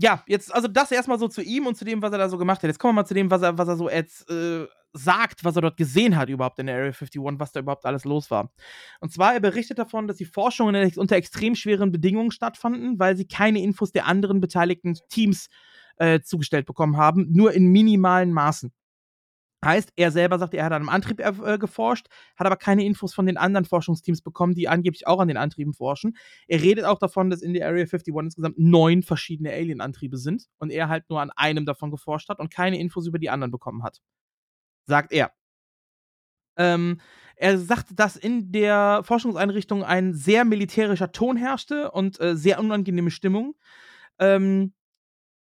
ja, 0.00 0.24
jetzt, 0.26 0.52
also 0.54 0.68
das 0.68 0.90
erstmal 0.90 1.18
so 1.18 1.28
zu 1.28 1.42
ihm 1.42 1.66
und 1.66 1.76
zu 1.76 1.84
dem, 1.84 2.00
was 2.00 2.12
er 2.12 2.18
da 2.18 2.28
so 2.28 2.38
gemacht 2.38 2.62
hat. 2.62 2.68
Jetzt 2.68 2.78
kommen 2.78 2.94
wir 2.94 3.02
mal 3.02 3.06
zu 3.06 3.14
dem, 3.14 3.30
was 3.30 3.42
er, 3.42 3.58
was 3.58 3.68
er 3.68 3.76
so 3.76 3.90
jetzt 3.90 4.30
äh, 4.30 4.66
sagt, 4.92 5.44
was 5.44 5.56
er 5.56 5.62
dort 5.62 5.76
gesehen 5.76 6.16
hat 6.16 6.28
überhaupt 6.28 6.58
in 6.58 6.66
der 6.66 6.76
Area 6.76 6.92
51, 6.92 7.20
was 7.38 7.52
da 7.52 7.60
überhaupt 7.60 7.84
alles 7.84 8.04
los 8.04 8.30
war. 8.30 8.52
Und 9.00 9.12
zwar, 9.12 9.34
er 9.34 9.40
berichtet 9.40 9.78
davon, 9.78 10.08
dass 10.08 10.16
die 10.16 10.24
Forschungen 10.24 10.92
unter 10.96 11.16
extrem 11.16 11.54
schweren 11.54 11.92
Bedingungen 11.92 12.30
stattfanden, 12.30 12.98
weil 12.98 13.16
sie 13.16 13.26
keine 13.26 13.62
Infos 13.62 13.92
der 13.92 14.06
anderen 14.06 14.40
beteiligten 14.40 14.96
Teams 15.08 15.48
äh, 15.96 16.20
zugestellt 16.20 16.66
bekommen 16.66 16.96
haben, 16.96 17.26
nur 17.30 17.52
in 17.52 17.68
minimalen 17.68 18.32
Maßen. 18.32 18.72
Heißt, 19.64 19.92
er 19.96 20.12
selber 20.12 20.38
sagt, 20.38 20.54
er 20.54 20.64
hat 20.64 20.72
an 20.72 20.82
einem 20.82 20.88
Antrieb 20.88 21.20
äh, 21.20 21.58
geforscht, 21.58 22.06
hat 22.36 22.46
aber 22.46 22.56
keine 22.56 22.84
Infos 22.84 23.12
von 23.12 23.26
den 23.26 23.36
anderen 23.36 23.64
Forschungsteams 23.64 24.22
bekommen, 24.22 24.54
die 24.54 24.68
angeblich 24.68 25.08
auch 25.08 25.18
an 25.18 25.26
den 25.26 25.36
Antrieben 25.36 25.74
forschen. 25.74 26.16
Er 26.46 26.62
redet 26.62 26.84
auch 26.84 27.00
davon, 27.00 27.28
dass 27.28 27.42
in 27.42 27.54
der 27.54 27.66
Area 27.66 27.82
51 27.82 28.14
insgesamt 28.14 28.56
neun 28.56 29.02
verschiedene 29.02 29.50
Alien-Antriebe 29.50 30.16
sind 30.16 30.46
und 30.58 30.70
er 30.70 30.88
halt 30.88 31.10
nur 31.10 31.20
an 31.20 31.32
einem 31.34 31.66
davon 31.66 31.90
geforscht 31.90 32.28
hat 32.28 32.38
und 32.38 32.52
keine 32.52 32.78
Infos 32.78 33.08
über 33.08 33.18
die 33.18 33.30
anderen 33.30 33.50
bekommen 33.50 33.82
hat. 33.82 34.00
Sagt 34.88 35.12
er. 35.12 35.30
Ähm, 36.56 37.00
er 37.36 37.58
sagt, 37.58 37.88
dass 37.94 38.16
in 38.16 38.50
der 38.50 39.02
Forschungseinrichtung 39.04 39.84
ein 39.84 40.12
sehr 40.14 40.44
militärischer 40.44 41.12
Ton 41.12 41.36
herrschte 41.36 41.92
und 41.92 42.20
äh, 42.20 42.34
sehr 42.36 42.58
unangenehme 42.58 43.12
Stimmung. 43.12 43.54
Ähm, 44.18 44.72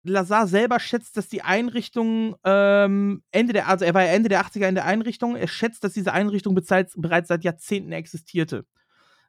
Lazar 0.05 0.47
selber 0.47 0.79
schätzt, 0.79 1.17
dass 1.17 1.29
die 1.29 1.43
Einrichtung 1.43 2.37
ähm, 2.45 3.23
Ende 3.33 3.53
der, 3.53 3.69
also 3.69 3.85
er 3.85 3.93
war 3.95 4.05
ja 4.05 4.13
Ende 4.13 4.29
der 4.29 4.43
80er 4.45 4.69
in 4.69 4.75
der 4.75 4.87
Einrichtung, 4.87 5.37
er 5.37 5.49
schätzt, 5.49 5.85
dass 5.85 5.93
diese 5.93 6.13
Einrichtung 6.13 6.55
bereits, 6.55 6.95
bereits 6.97 7.29
seit 7.29 7.45
Jahrzehnten 7.45 7.93
existierte. 7.93 8.65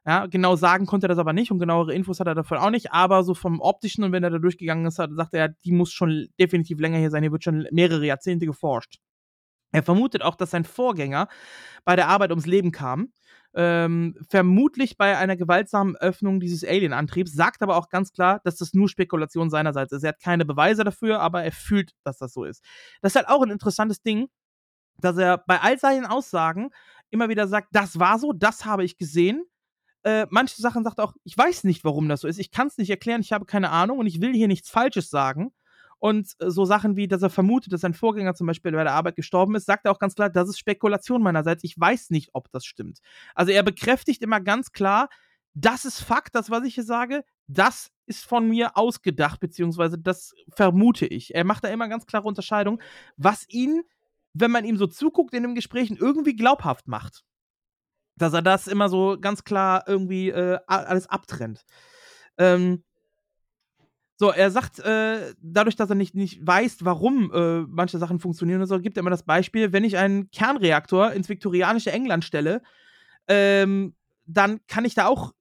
Ja, 0.06 0.26
genau 0.26 0.56
sagen 0.56 0.86
konnte 0.86 1.06
er 1.06 1.08
das 1.08 1.18
aber 1.18 1.32
nicht 1.32 1.50
und 1.52 1.58
genauere 1.58 1.94
Infos 1.94 2.20
hat 2.20 2.26
er 2.26 2.34
davon 2.34 2.58
auch 2.58 2.70
nicht, 2.70 2.92
aber 2.92 3.22
so 3.22 3.34
vom 3.34 3.60
optischen 3.60 4.04
und 4.04 4.12
wenn 4.12 4.24
er 4.24 4.30
da 4.30 4.38
durchgegangen 4.38 4.86
ist, 4.86 4.96
sagt 4.96 5.34
er, 5.34 5.48
die 5.64 5.72
muss 5.72 5.92
schon 5.92 6.28
definitiv 6.40 6.80
länger 6.80 6.98
hier 6.98 7.10
sein, 7.10 7.22
hier 7.22 7.32
wird 7.32 7.44
schon 7.44 7.68
mehrere 7.70 8.06
Jahrzehnte 8.06 8.46
geforscht. 8.46 8.98
Er 9.72 9.82
vermutet 9.82 10.22
auch, 10.22 10.36
dass 10.36 10.50
sein 10.50 10.64
Vorgänger 10.64 11.28
bei 11.84 11.96
der 11.96 12.08
Arbeit 12.08 12.30
ums 12.30 12.46
Leben 12.46 12.70
kam 12.70 13.12
ähm, 13.54 14.16
vermutlich 14.30 14.96
bei 14.96 15.16
einer 15.16 15.36
gewaltsamen 15.36 15.96
Öffnung 15.96 16.40
dieses 16.40 16.64
Alien-Antriebs, 16.64 17.32
sagt 17.32 17.62
aber 17.62 17.76
auch 17.76 17.88
ganz 17.88 18.12
klar, 18.12 18.40
dass 18.44 18.56
das 18.56 18.72
nur 18.72 18.88
Spekulation 18.88 19.50
seinerseits 19.50 19.92
ist. 19.92 20.04
Er 20.04 20.10
hat 20.10 20.20
keine 20.20 20.44
Beweise 20.44 20.84
dafür, 20.84 21.20
aber 21.20 21.44
er 21.44 21.52
fühlt, 21.52 21.92
dass 22.04 22.18
das 22.18 22.32
so 22.32 22.44
ist. 22.44 22.64
Das 23.02 23.12
ist 23.12 23.16
halt 23.16 23.28
auch 23.28 23.42
ein 23.42 23.50
interessantes 23.50 24.02
Ding, 24.02 24.28
dass 24.98 25.16
er 25.18 25.38
bei 25.38 25.60
all 25.60 25.78
seinen 25.78 26.06
Aussagen 26.06 26.70
immer 27.10 27.28
wieder 27.28 27.46
sagt, 27.46 27.68
das 27.72 27.98
war 27.98 28.18
so, 28.18 28.32
das 28.32 28.64
habe 28.64 28.84
ich 28.84 28.96
gesehen. 28.96 29.44
Äh, 30.02 30.26
manche 30.30 30.60
Sachen 30.60 30.82
sagt 30.82 30.98
er 30.98 31.04
auch, 31.04 31.14
ich 31.24 31.36
weiß 31.36 31.64
nicht, 31.64 31.84
warum 31.84 32.08
das 32.08 32.22
so 32.22 32.28
ist. 32.28 32.38
Ich 32.38 32.50
kann 32.50 32.68
es 32.68 32.78
nicht 32.78 32.90
erklären, 32.90 33.20
ich 33.20 33.32
habe 33.32 33.44
keine 33.44 33.70
Ahnung 33.70 33.98
und 33.98 34.06
ich 34.06 34.20
will 34.20 34.32
hier 34.32 34.48
nichts 34.48 34.70
Falsches 34.70 35.10
sagen. 35.10 35.52
Und 36.02 36.34
äh, 36.40 36.50
so 36.50 36.64
Sachen 36.64 36.96
wie, 36.96 37.06
dass 37.06 37.22
er 37.22 37.30
vermutet, 37.30 37.72
dass 37.72 37.82
sein 37.82 37.94
Vorgänger 37.94 38.34
zum 38.34 38.48
Beispiel 38.48 38.72
bei 38.72 38.82
der 38.82 38.92
Arbeit 38.92 39.14
gestorben 39.14 39.54
ist, 39.54 39.66
sagt 39.66 39.86
er 39.86 39.92
auch 39.92 40.00
ganz 40.00 40.16
klar, 40.16 40.30
das 40.30 40.48
ist 40.48 40.58
Spekulation 40.58 41.22
meinerseits. 41.22 41.62
Ich 41.62 41.78
weiß 41.78 42.10
nicht, 42.10 42.30
ob 42.32 42.50
das 42.50 42.64
stimmt. 42.64 42.98
Also 43.36 43.52
er 43.52 43.62
bekräftigt 43.62 44.20
immer 44.20 44.40
ganz 44.40 44.72
klar, 44.72 45.08
das 45.54 45.84
ist 45.84 46.00
Fakt, 46.00 46.34
das, 46.34 46.50
was 46.50 46.64
ich 46.64 46.74
hier 46.74 46.82
sage, 46.82 47.22
das 47.46 47.92
ist 48.06 48.24
von 48.24 48.48
mir 48.48 48.76
ausgedacht, 48.76 49.38
beziehungsweise 49.38 49.96
das 49.96 50.34
vermute 50.48 51.06
ich. 51.06 51.36
Er 51.36 51.44
macht 51.44 51.62
da 51.62 51.68
immer 51.68 51.86
ganz 51.86 52.04
klare 52.04 52.26
Unterscheidung, 52.26 52.82
was 53.16 53.48
ihn, 53.48 53.82
wenn 54.34 54.50
man 54.50 54.64
ihm 54.64 54.78
so 54.78 54.88
zuguckt 54.88 55.34
in 55.34 55.44
den 55.44 55.54
Gesprächen, 55.54 55.96
irgendwie 55.96 56.34
glaubhaft 56.34 56.88
macht. 56.88 57.22
Dass 58.16 58.32
er 58.32 58.42
das 58.42 58.66
immer 58.66 58.88
so 58.88 59.18
ganz 59.20 59.44
klar 59.44 59.84
irgendwie 59.86 60.30
äh, 60.30 60.58
alles 60.66 61.06
abtrennt. 61.06 61.64
Ähm, 62.38 62.82
so, 64.22 64.30
er 64.30 64.52
sagt, 64.52 64.78
äh, 64.78 65.34
dadurch, 65.42 65.74
dass 65.74 65.90
er 65.90 65.96
nicht, 65.96 66.14
nicht 66.14 66.46
weiß, 66.46 66.84
warum 66.84 67.32
äh, 67.34 67.62
manche 67.62 67.98
Sachen 67.98 68.20
funktionieren 68.20 68.60
und 68.60 68.68
so, 68.68 68.78
gibt 68.78 68.96
er 68.96 69.00
immer 69.00 69.10
das 69.10 69.24
Beispiel, 69.24 69.72
wenn 69.72 69.82
ich 69.82 69.96
einen 69.96 70.30
Kernreaktor 70.30 71.10
ins 71.10 71.28
viktorianische 71.28 71.90
England 71.90 72.24
stelle, 72.24 72.62
ähm, 73.26 73.96
dann 74.24 74.60
kann 74.68 74.84
ich 74.84 74.94
da 74.94 75.06
auch 75.06 75.32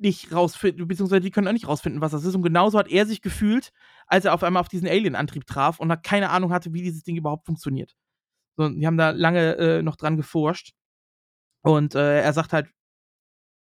nicht 0.00 0.32
rausfinden, 0.32 0.88
beziehungsweise 0.88 1.20
die 1.20 1.30
können 1.30 1.46
auch 1.46 1.52
nicht 1.52 1.68
rausfinden, 1.68 2.00
was 2.00 2.10
das 2.10 2.24
ist. 2.24 2.34
Und 2.34 2.42
genauso 2.42 2.76
hat 2.76 2.88
er 2.88 3.06
sich 3.06 3.22
gefühlt, 3.22 3.70
als 4.08 4.24
er 4.24 4.34
auf 4.34 4.42
einmal 4.42 4.62
auf 4.62 4.68
diesen 4.68 4.88
Alien-Antrieb 4.88 5.46
traf 5.46 5.78
und 5.78 6.02
keine 6.02 6.30
Ahnung 6.30 6.52
hatte, 6.52 6.72
wie 6.72 6.82
dieses 6.82 7.04
Ding 7.04 7.14
überhaupt 7.14 7.46
funktioniert. 7.46 7.94
So, 8.56 8.68
die 8.68 8.84
haben 8.84 8.98
da 8.98 9.10
lange 9.10 9.54
äh, 9.58 9.82
noch 9.82 9.94
dran 9.94 10.16
geforscht. 10.16 10.72
Und 11.62 11.94
äh, 11.94 12.20
er 12.20 12.32
sagt 12.32 12.52
halt, 12.52 12.66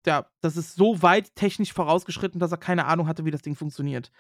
ja, 0.08 0.26
das 0.40 0.56
ist 0.56 0.74
so 0.74 1.02
weit 1.02 1.34
technisch 1.34 1.74
vorausgeschritten, 1.74 2.40
dass 2.40 2.50
er 2.50 2.56
keine 2.56 2.86
Ahnung 2.86 3.08
hatte, 3.08 3.26
wie 3.26 3.30
das 3.30 3.42
Ding 3.42 3.54
funktioniert. 3.54 4.10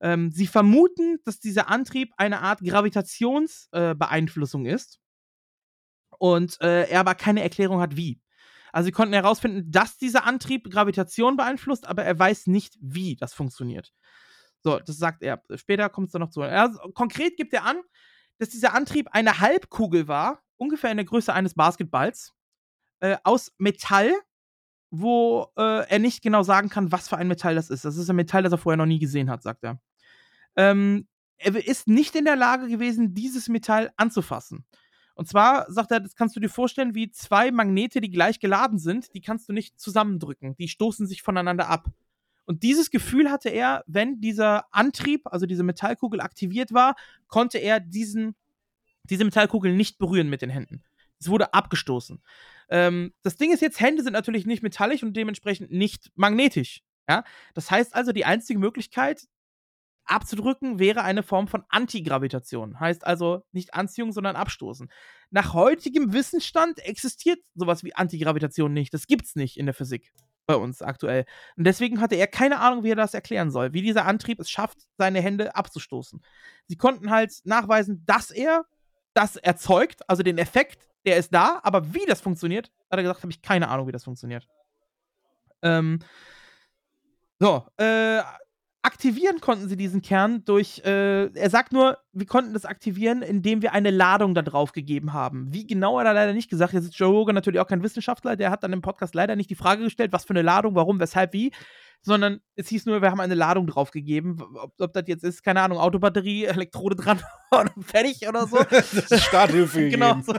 Ähm, 0.00 0.30
sie 0.32 0.46
vermuten, 0.46 1.18
dass 1.24 1.38
dieser 1.38 1.68
Antrieb 1.68 2.14
eine 2.16 2.40
Art 2.40 2.60
Gravitationsbeeinflussung 2.60 4.64
äh, 4.64 4.72
ist 4.72 5.00
und 6.18 6.58
äh, 6.62 6.88
er 6.88 7.00
aber 7.00 7.14
keine 7.14 7.42
Erklärung 7.42 7.82
hat, 7.82 7.96
wie. 7.96 8.22
Also 8.72 8.86
sie 8.86 8.92
konnten 8.92 9.12
herausfinden, 9.12 9.70
dass 9.70 9.98
dieser 9.98 10.24
Antrieb 10.24 10.70
Gravitation 10.70 11.36
beeinflusst, 11.36 11.86
aber 11.86 12.04
er 12.04 12.18
weiß 12.18 12.46
nicht, 12.46 12.78
wie 12.80 13.14
das 13.14 13.34
funktioniert. 13.34 13.92
So, 14.62 14.78
das 14.78 14.96
sagt 14.96 15.22
er. 15.22 15.42
Später 15.56 15.90
kommt 15.90 16.06
es 16.06 16.12
dann 16.12 16.22
noch 16.22 16.30
zu. 16.30 16.40
Er, 16.40 16.70
konkret 16.94 17.36
gibt 17.36 17.52
er 17.52 17.64
an, 17.64 17.82
dass 18.38 18.48
dieser 18.48 18.72
Antrieb 18.72 19.08
eine 19.12 19.40
Halbkugel 19.40 20.08
war, 20.08 20.42
ungefähr 20.56 20.90
in 20.90 20.96
der 20.96 21.06
Größe 21.06 21.34
eines 21.34 21.54
Basketballs, 21.54 22.32
äh, 23.00 23.18
aus 23.24 23.52
Metall 23.58 24.14
wo 24.90 25.48
äh, 25.56 25.88
er 25.88 25.98
nicht 25.98 26.22
genau 26.22 26.42
sagen 26.42 26.68
kann, 26.68 26.92
was 26.92 27.08
für 27.08 27.16
ein 27.16 27.28
Metall 27.28 27.54
das 27.54 27.70
ist. 27.70 27.84
Das 27.84 27.96
ist 27.96 28.08
ein 28.08 28.16
Metall, 28.16 28.42
das 28.42 28.52
er 28.52 28.58
vorher 28.58 28.76
noch 28.76 28.86
nie 28.86 28.98
gesehen 28.98 29.30
hat, 29.30 29.42
sagt 29.42 29.64
er. 29.64 29.80
Ähm, 30.56 31.06
er 31.36 31.54
ist 31.66 31.86
nicht 31.88 32.16
in 32.16 32.24
der 32.24 32.36
Lage 32.36 32.68
gewesen, 32.68 33.14
dieses 33.14 33.48
Metall 33.48 33.92
anzufassen. 33.96 34.64
Und 35.14 35.28
zwar 35.28 35.70
sagt 35.70 35.90
er, 35.90 36.00
das 36.00 36.14
kannst 36.14 36.36
du 36.36 36.40
dir 36.40 36.48
vorstellen, 36.48 36.94
wie 36.94 37.10
zwei 37.10 37.50
Magnete, 37.50 38.00
die 38.00 38.10
gleich 38.10 38.38
geladen 38.38 38.78
sind, 38.78 39.14
die 39.14 39.20
kannst 39.20 39.48
du 39.48 39.52
nicht 39.52 39.78
zusammendrücken. 39.78 40.56
Die 40.56 40.68
stoßen 40.68 41.06
sich 41.06 41.22
voneinander 41.22 41.68
ab. 41.68 41.88
Und 42.44 42.62
dieses 42.62 42.90
Gefühl 42.90 43.30
hatte 43.30 43.50
er, 43.50 43.84
wenn 43.86 44.20
dieser 44.20 44.72
Antrieb, 44.72 45.26
also 45.26 45.44
diese 45.44 45.64
Metallkugel 45.64 46.20
aktiviert 46.20 46.72
war, 46.72 46.96
konnte 47.26 47.58
er 47.58 47.80
diesen, 47.80 48.36
diese 49.04 49.24
Metallkugel 49.24 49.74
nicht 49.74 49.98
berühren 49.98 50.30
mit 50.30 50.40
den 50.40 50.50
Händen. 50.50 50.82
Es 51.18 51.28
wurde 51.28 51.52
abgestoßen. 51.52 52.22
Ähm, 52.68 53.12
das 53.22 53.36
Ding 53.36 53.52
ist 53.52 53.62
jetzt, 53.62 53.80
Hände 53.80 54.02
sind 54.02 54.12
natürlich 54.12 54.46
nicht 54.46 54.62
metallisch 54.62 55.02
und 55.02 55.16
dementsprechend 55.16 55.70
nicht 55.70 56.10
magnetisch. 56.14 56.82
Ja? 57.08 57.24
Das 57.54 57.70
heißt 57.70 57.94
also, 57.94 58.12
die 58.12 58.24
einzige 58.24 58.58
Möglichkeit 58.58 59.26
abzudrücken 60.04 60.78
wäre 60.78 61.02
eine 61.02 61.22
Form 61.22 61.48
von 61.48 61.64
Antigravitation. 61.68 62.80
Heißt 62.80 63.06
also 63.06 63.44
nicht 63.52 63.74
Anziehung, 63.74 64.12
sondern 64.12 64.36
Abstoßen. 64.36 64.90
Nach 65.30 65.52
heutigem 65.52 66.12
Wissensstand 66.12 66.78
existiert 66.80 67.40
sowas 67.54 67.84
wie 67.84 67.94
Antigravitation 67.94 68.72
nicht. 68.72 68.92
Das 68.94 69.06
gibt's 69.06 69.36
nicht 69.36 69.58
in 69.58 69.66
der 69.66 69.74
Physik 69.74 70.12
bei 70.46 70.56
uns 70.56 70.80
aktuell. 70.80 71.26
Und 71.56 71.64
deswegen 71.64 72.00
hatte 72.00 72.16
er 72.16 72.26
keine 72.26 72.58
Ahnung, 72.60 72.82
wie 72.82 72.90
er 72.90 72.96
das 72.96 73.12
erklären 73.12 73.50
soll, 73.50 73.74
wie 73.74 73.82
dieser 73.82 74.06
Antrieb 74.06 74.40
es 74.40 74.50
schafft, 74.50 74.78
seine 74.96 75.20
Hände 75.20 75.54
abzustoßen. 75.54 76.22
Sie 76.66 76.76
konnten 76.76 77.10
halt 77.10 77.40
nachweisen, 77.44 78.02
dass 78.06 78.30
er 78.30 78.64
das 79.12 79.36
erzeugt, 79.36 80.08
also 80.08 80.22
den 80.22 80.38
Effekt, 80.38 80.87
der 81.04 81.16
ist 81.16 81.32
da, 81.32 81.60
aber 81.62 81.94
wie 81.94 82.04
das 82.06 82.20
funktioniert, 82.20 82.70
hat 82.90 82.98
er 82.98 83.02
gesagt, 83.02 83.22
habe 83.22 83.32
ich 83.32 83.42
keine 83.42 83.68
Ahnung, 83.68 83.86
wie 83.86 83.92
das 83.92 84.04
funktioniert. 84.04 84.46
Ähm, 85.62 85.98
so, 87.38 87.66
äh, 87.76 88.20
aktivieren 88.88 89.40
konnten 89.40 89.68
sie 89.68 89.76
diesen 89.76 90.00
Kern 90.00 90.42
durch, 90.46 90.80
äh, 90.82 91.26
er 91.26 91.50
sagt 91.50 91.74
nur, 91.74 91.98
wir 92.14 92.24
konnten 92.24 92.54
das 92.54 92.64
aktivieren, 92.64 93.20
indem 93.20 93.60
wir 93.60 93.74
eine 93.74 93.90
Ladung 93.90 94.34
da 94.34 94.40
drauf 94.40 94.72
gegeben 94.72 95.12
haben. 95.12 95.52
Wie 95.52 95.66
genau 95.66 95.98
hat 95.98 96.06
er 96.06 96.14
leider 96.14 96.32
nicht 96.32 96.48
gesagt. 96.48 96.72
Jetzt 96.72 96.84
ist 96.84 96.98
Joe 96.98 97.10
Rogan 97.10 97.34
natürlich 97.34 97.60
auch 97.60 97.66
kein 97.66 97.82
Wissenschaftler, 97.82 98.36
der 98.36 98.50
hat 98.50 98.62
dann 98.62 98.72
im 98.72 98.80
Podcast 98.80 99.14
leider 99.14 99.36
nicht 99.36 99.50
die 99.50 99.54
Frage 99.54 99.84
gestellt, 99.84 100.12
was 100.12 100.24
für 100.24 100.30
eine 100.30 100.40
Ladung, 100.40 100.74
warum, 100.74 100.98
weshalb, 101.00 101.34
wie 101.34 101.52
sondern 102.00 102.40
es 102.54 102.68
hieß 102.68 102.86
nur, 102.86 103.02
wir 103.02 103.10
haben 103.10 103.20
eine 103.20 103.34
Ladung 103.34 103.66
draufgegeben. 103.66 104.40
Ob, 104.54 104.72
ob 104.78 104.92
das 104.92 105.04
jetzt 105.06 105.24
ist, 105.24 105.42
keine 105.42 105.62
Ahnung, 105.62 105.78
Autobatterie, 105.78 106.44
Elektrode 106.46 106.96
dran 106.96 107.20
und 107.50 107.84
fertig 107.84 108.26
oder 108.28 108.46
so. 108.46 108.58
das 108.70 108.94
ist 108.94 109.24
Starthilfe 109.24 109.88
Genau. 109.88 110.20
So. 110.22 110.34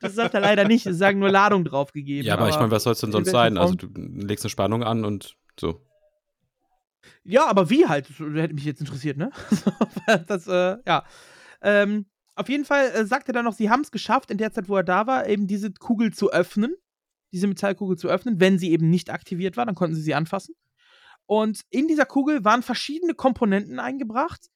Das 0.00 0.14
sagt 0.14 0.34
er 0.34 0.40
leider 0.40 0.64
nicht. 0.64 0.84
Sie 0.84 0.94
sagen 0.94 1.18
nur 1.18 1.30
Ladung 1.30 1.64
draufgegeben. 1.64 2.26
Ja, 2.26 2.34
aber, 2.34 2.42
aber 2.42 2.50
ich 2.50 2.56
meine, 2.56 2.70
was 2.70 2.82
soll 2.84 2.92
es 2.92 3.00
denn 3.00 3.12
sonst 3.12 3.30
sein? 3.30 3.58
Also 3.58 3.74
du 3.74 3.88
legst 3.94 4.44
eine 4.44 4.50
Spannung 4.50 4.82
an 4.82 5.04
und 5.04 5.36
so. 5.58 5.80
Ja, 7.24 7.46
aber 7.46 7.70
wie 7.70 7.86
halt? 7.86 8.08
Das 8.08 8.18
hätte 8.18 8.54
mich 8.54 8.64
jetzt 8.64 8.80
interessiert, 8.80 9.16
ne? 9.16 9.30
das, 10.26 10.46
äh, 10.46 10.76
ja. 10.86 11.04
Ähm, 11.62 12.06
auf 12.34 12.48
jeden 12.48 12.64
Fall 12.64 12.90
äh, 12.90 13.06
sagt 13.06 13.28
er 13.28 13.32
dann 13.32 13.44
noch, 13.44 13.54
sie 13.54 13.70
haben 13.70 13.80
es 13.80 13.90
geschafft, 13.90 14.30
in 14.30 14.38
der 14.38 14.52
Zeit, 14.52 14.68
wo 14.68 14.76
er 14.76 14.84
da 14.84 15.06
war, 15.06 15.26
eben 15.26 15.46
diese 15.46 15.72
Kugel 15.72 16.12
zu 16.12 16.30
öffnen. 16.30 16.74
Diese 17.32 17.46
Metallkugel 17.46 17.96
zu 17.96 18.08
öffnen. 18.08 18.40
Wenn 18.40 18.58
sie 18.58 18.70
eben 18.70 18.90
nicht 18.90 19.10
aktiviert 19.10 19.56
war, 19.56 19.66
dann 19.66 19.74
konnten 19.74 19.96
sie 19.96 20.02
sie 20.02 20.14
anfassen. 20.14 20.54
Und 21.26 21.62
in 21.70 21.88
dieser 21.88 22.04
Kugel 22.04 22.44
waren 22.44 22.62
verschiedene 22.62 23.14
Komponenten 23.14 23.80
eingebracht, 23.80 24.48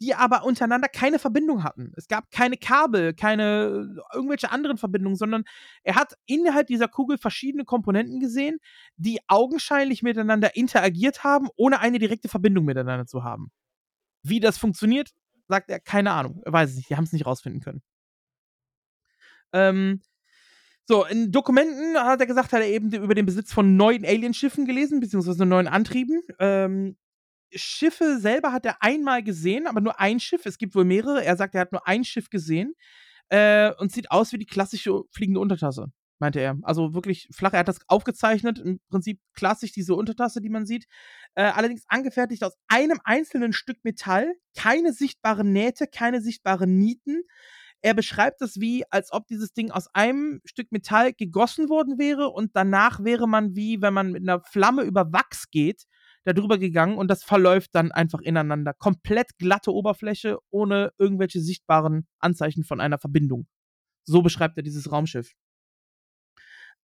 die 0.00 0.14
aber 0.14 0.44
untereinander 0.44 0.88
keine 0.88 1.18
Verbindung 1.18 1.64
hatten. 1.64 1.92
Es 1.96 2.08
gab 2.08 2.30
keine 2.30 2.56
Kabel, 2.56 3.14
keine 3.14 3.96
irgendwelche 4.12 4.50
anderen 4.50 4.78
Verbindungen, 4.78 5.16
sondern 5.16 5.44
er 5.82 5.96
hat 5.96 6.14
innerhalb 6.26 6.68
dieser 6.68 6.88
Kugel 6.88 7.18
verschiedene 7.18 7.64
Komponenten 7.64 8.20
gesehen, 8.20 8.58
die 8.96 9.18
augenscheinlich 9.26 10.02
miteinander 10.02 10.56
interagiert 10.56 11.24
haben, 11.24 11.48
ohne 11.56 11.80
eine 11.80 11.98
direkte 11.98 12.28
Verbindung 12.28 12.64
miteinander 12.64 13.06
zu 13.06 13.24
haben. 13.24 13.50
Wie 14.22 14.40
das 14.40 14.58
funktioniert, 14.58 15.10
sagt 15.48 15.70
er, 15.70 15.80
keine 15.80 16.12
Ahnung. 16.12 16.42
Er 16.44 16.52
weiß 16.52 16.70
es 16.70 16.76
nicht. 16.76 16.90
Die 16.90 16.96
haben 16.96 17.04
es 17.04 17.12
nicht 17.12 17.26
rausfinden 17.26 17.60
können. 17.60 17.82
Ähm, 19.52 20.02
so, 20.84 21.04
in 21.04 21.32
Dokumenten 21.32 21.96
hat 21.98 22.20
er 22.20 22.26
gesagt, 22.26 22.52
hat 22.52 22.60
er 22.60 22.68
eben 22.68 22.92
über 22.92 23.14
den 23.14 23.26
Besitz 23.26 23.52
von 23.52 23.76
neuen 23.76 24.04
Alienschiffen 24.04 24.64
gelesen, 24.64 25.00
beziehungsweise 25.00 25.44
neuen 25.44 25.68
Antrieben. 25.68 26.22
Ähm, 26.38 26.96
Schiffe 27.54 28.18
selber 28.18 28.52
hat 28.52 28.66
er 28.66 28.82
einmal 28.82 29.22
gesehen, 29.22 29.66
aber 29.66 29.80
nur 29.80 30.00
ein 30.00 30.20
Schiff. 30.20 30.46
Es 30.46 30.58
gibt 30.58 30.74
wohl 30.74 30.84
mehrere. 30.84 31.24
Er 31.24 31.36
sagt, 31.36 31.54
er 31.54 31.62
hat 31.62 31.72
nur 31.72 31.86
ein 31.86 32.04
Schiff 32.04 32.30
gesehen 32.30 32.74
äh, 33.28 33.72
und 33.78 33.92
sieht 33.92 34.10
aus 34.10 34.32
wie 34.32 34.38
die 34.38 34.46
klassische 34.46 35.02
fliegende 35.10 35.40
Untertasse, 35.40 35.86
meinte 36.18 36.40
er. 36.40 36.58
Also 36.62 36.94
wirklich 36.94 37.28
flach. 37.32 37.52
Er 37.52 37.60
hat 37.60 37.68
das 37.68 37.80
aufgezeichnet, 37.88 38.58
im 38.58 38.80
Prinzip 38.90 39.20
klassisch 39.34 39.72
diese 39.72 39.94
Untertasse, 39.94 40.40
die 40.40 40.50
man 40.50 40.66
sieht. 40.66 40.86
Äh, 41.34 41.44
allerdings 41.44 41.84
angefertigt 41.88 42.44
aus 42.44 42.56
einem 42.68 43.00
einzelnen 43.04 43.52
Stück 43.52 43.78
Metall, 43.84 44.34
keine 44.56 44.92
sichtbaren 44.92 45.52
Nähte, 45.52 45.86
keine 45.86 46.20
sichtbaren 46.20 46.78
Nieten. 46.78 47.22
Er 47.80 47.94
beschreibt 47.94 48.42
es 48.42 48.60
wie, 48.60 48.84
als 48.90 49.12
ob 49.12 49.28
dieses 49.28 49.52
Ding 49.52 49.70
aus 49.70 49.86
einem 49.94 50.40
Stück 50.44 50.72
Metall 50.72 51.12
gegossen 51.12 51.68
worden 51.68 51.96
wäre 51.96 52.28
und 52.28 52.50
danach 52.54 53.04
wäre 53.04 53.28
man 53.28 53.54
wie, 53.54 53.80
wenn 53.80 53.94
man 53.94 54.10
mit 54.10 54.22
einer 54.22 54.42
Flamme 54.42 54.82
über 54.82 55.12
Wachs 55.12 55.50
geht, 55.50 55.84
darüber 56.34 56.58
gegangen 56.58 56.96
und 56.96 57.08
das 57.08 57.22
verläuft 57.24 57.74
dann 57.74 57.92
einfach 57.92 58.20
ineinander. 58.20 58.74
Komplett 58.74 59.36
glatte 59.38 59.72
Oberfläche, 59.72 60.38
ohne 60.50 60.92
irgendwelche 60.98 61.40
sichtbaren 61.40 62.06
Anzeichen 62.18 62.64
von 62.64 62.80
einer 62.80 62.98
Verbindung. 62.98 63.46
So 64.04 64.22
beschreibt 64.22 64.56
er 64.56 64.62
dieses 64.62 64.90
Raumschiff. 64.90 65.34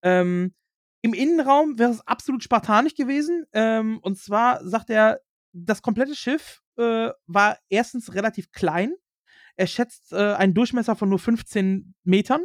Ähm, 0.03 0.53
Im 1.01 1.13
Innenraum 1.13 1.79
wäre 1.79 1.91
es 1.91 2.05
absolut 2.07 2.43
spartanisch 2.43 2.95
gewesen. 2.95 3.45
Ähm, 3.53 3.99
und 3.99 4.17
zwar 4.17 4.63
sagt 4.67 4.89
er, 4.89 5.21
das 5.53 5.81
komplette 5.81 6.15
Schiff 6.15 6.61
äh, 6.77 7.09
war 7.25 7.57
erstens 7.69 8.13
relativ 8.13 8.51
klein. 8.51 8.93
Er 9.55 9.67
schätzt 9.67 10.11
äh, 10.11 10.33
einen 10.33 10.53
Durchmesser 10.53 10.95
von 10.95 11.09
nur 11.09 11.19
15 11.19 11.95
Metern, 12.03 12.43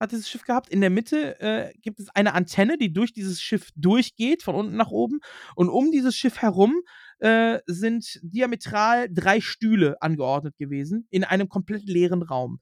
hat 0.00 0.12
dieses 0.12 0.28
Schiff 0.28 0.44
gehabt. 0.44 0.68
In 0.68 0.80
der 0.80 0.90
Mitte 0.90 1.40
äh, 1.40 1.72
gibt 1.80 2.00
es 2.00 2.08
eine 2.10 2.34
Antenne, 2.34 2.78
die 2.78 2.92
durch 2.92 3.12
dieses 3.12 3.40
Schiff 3.40 3.70
durchgeht, 3.76 4.42
von 4.42 4.54
unten 4.54 4.76
nach 4.76 4.90
oben. 4.90 5.20
Und 5.54 5.68
um 5.68 5.90
dieses 5.90 6.16
Schiff 6.16 6.38
herum 6.38 6.74
äh, 7.18 7.58
sind 7.66 8.20
diametral 8.22 9.08
drei 9.10 9.40
Stühle 9.40 10.00
angeordnet 10.00 10.56
gewesen, 10.56 11.06
in 11.10 11.24
einem 11.24 11.48
komplett 11.48 11.84
leeren 11.84 12.22
Raum. 12.22 12.60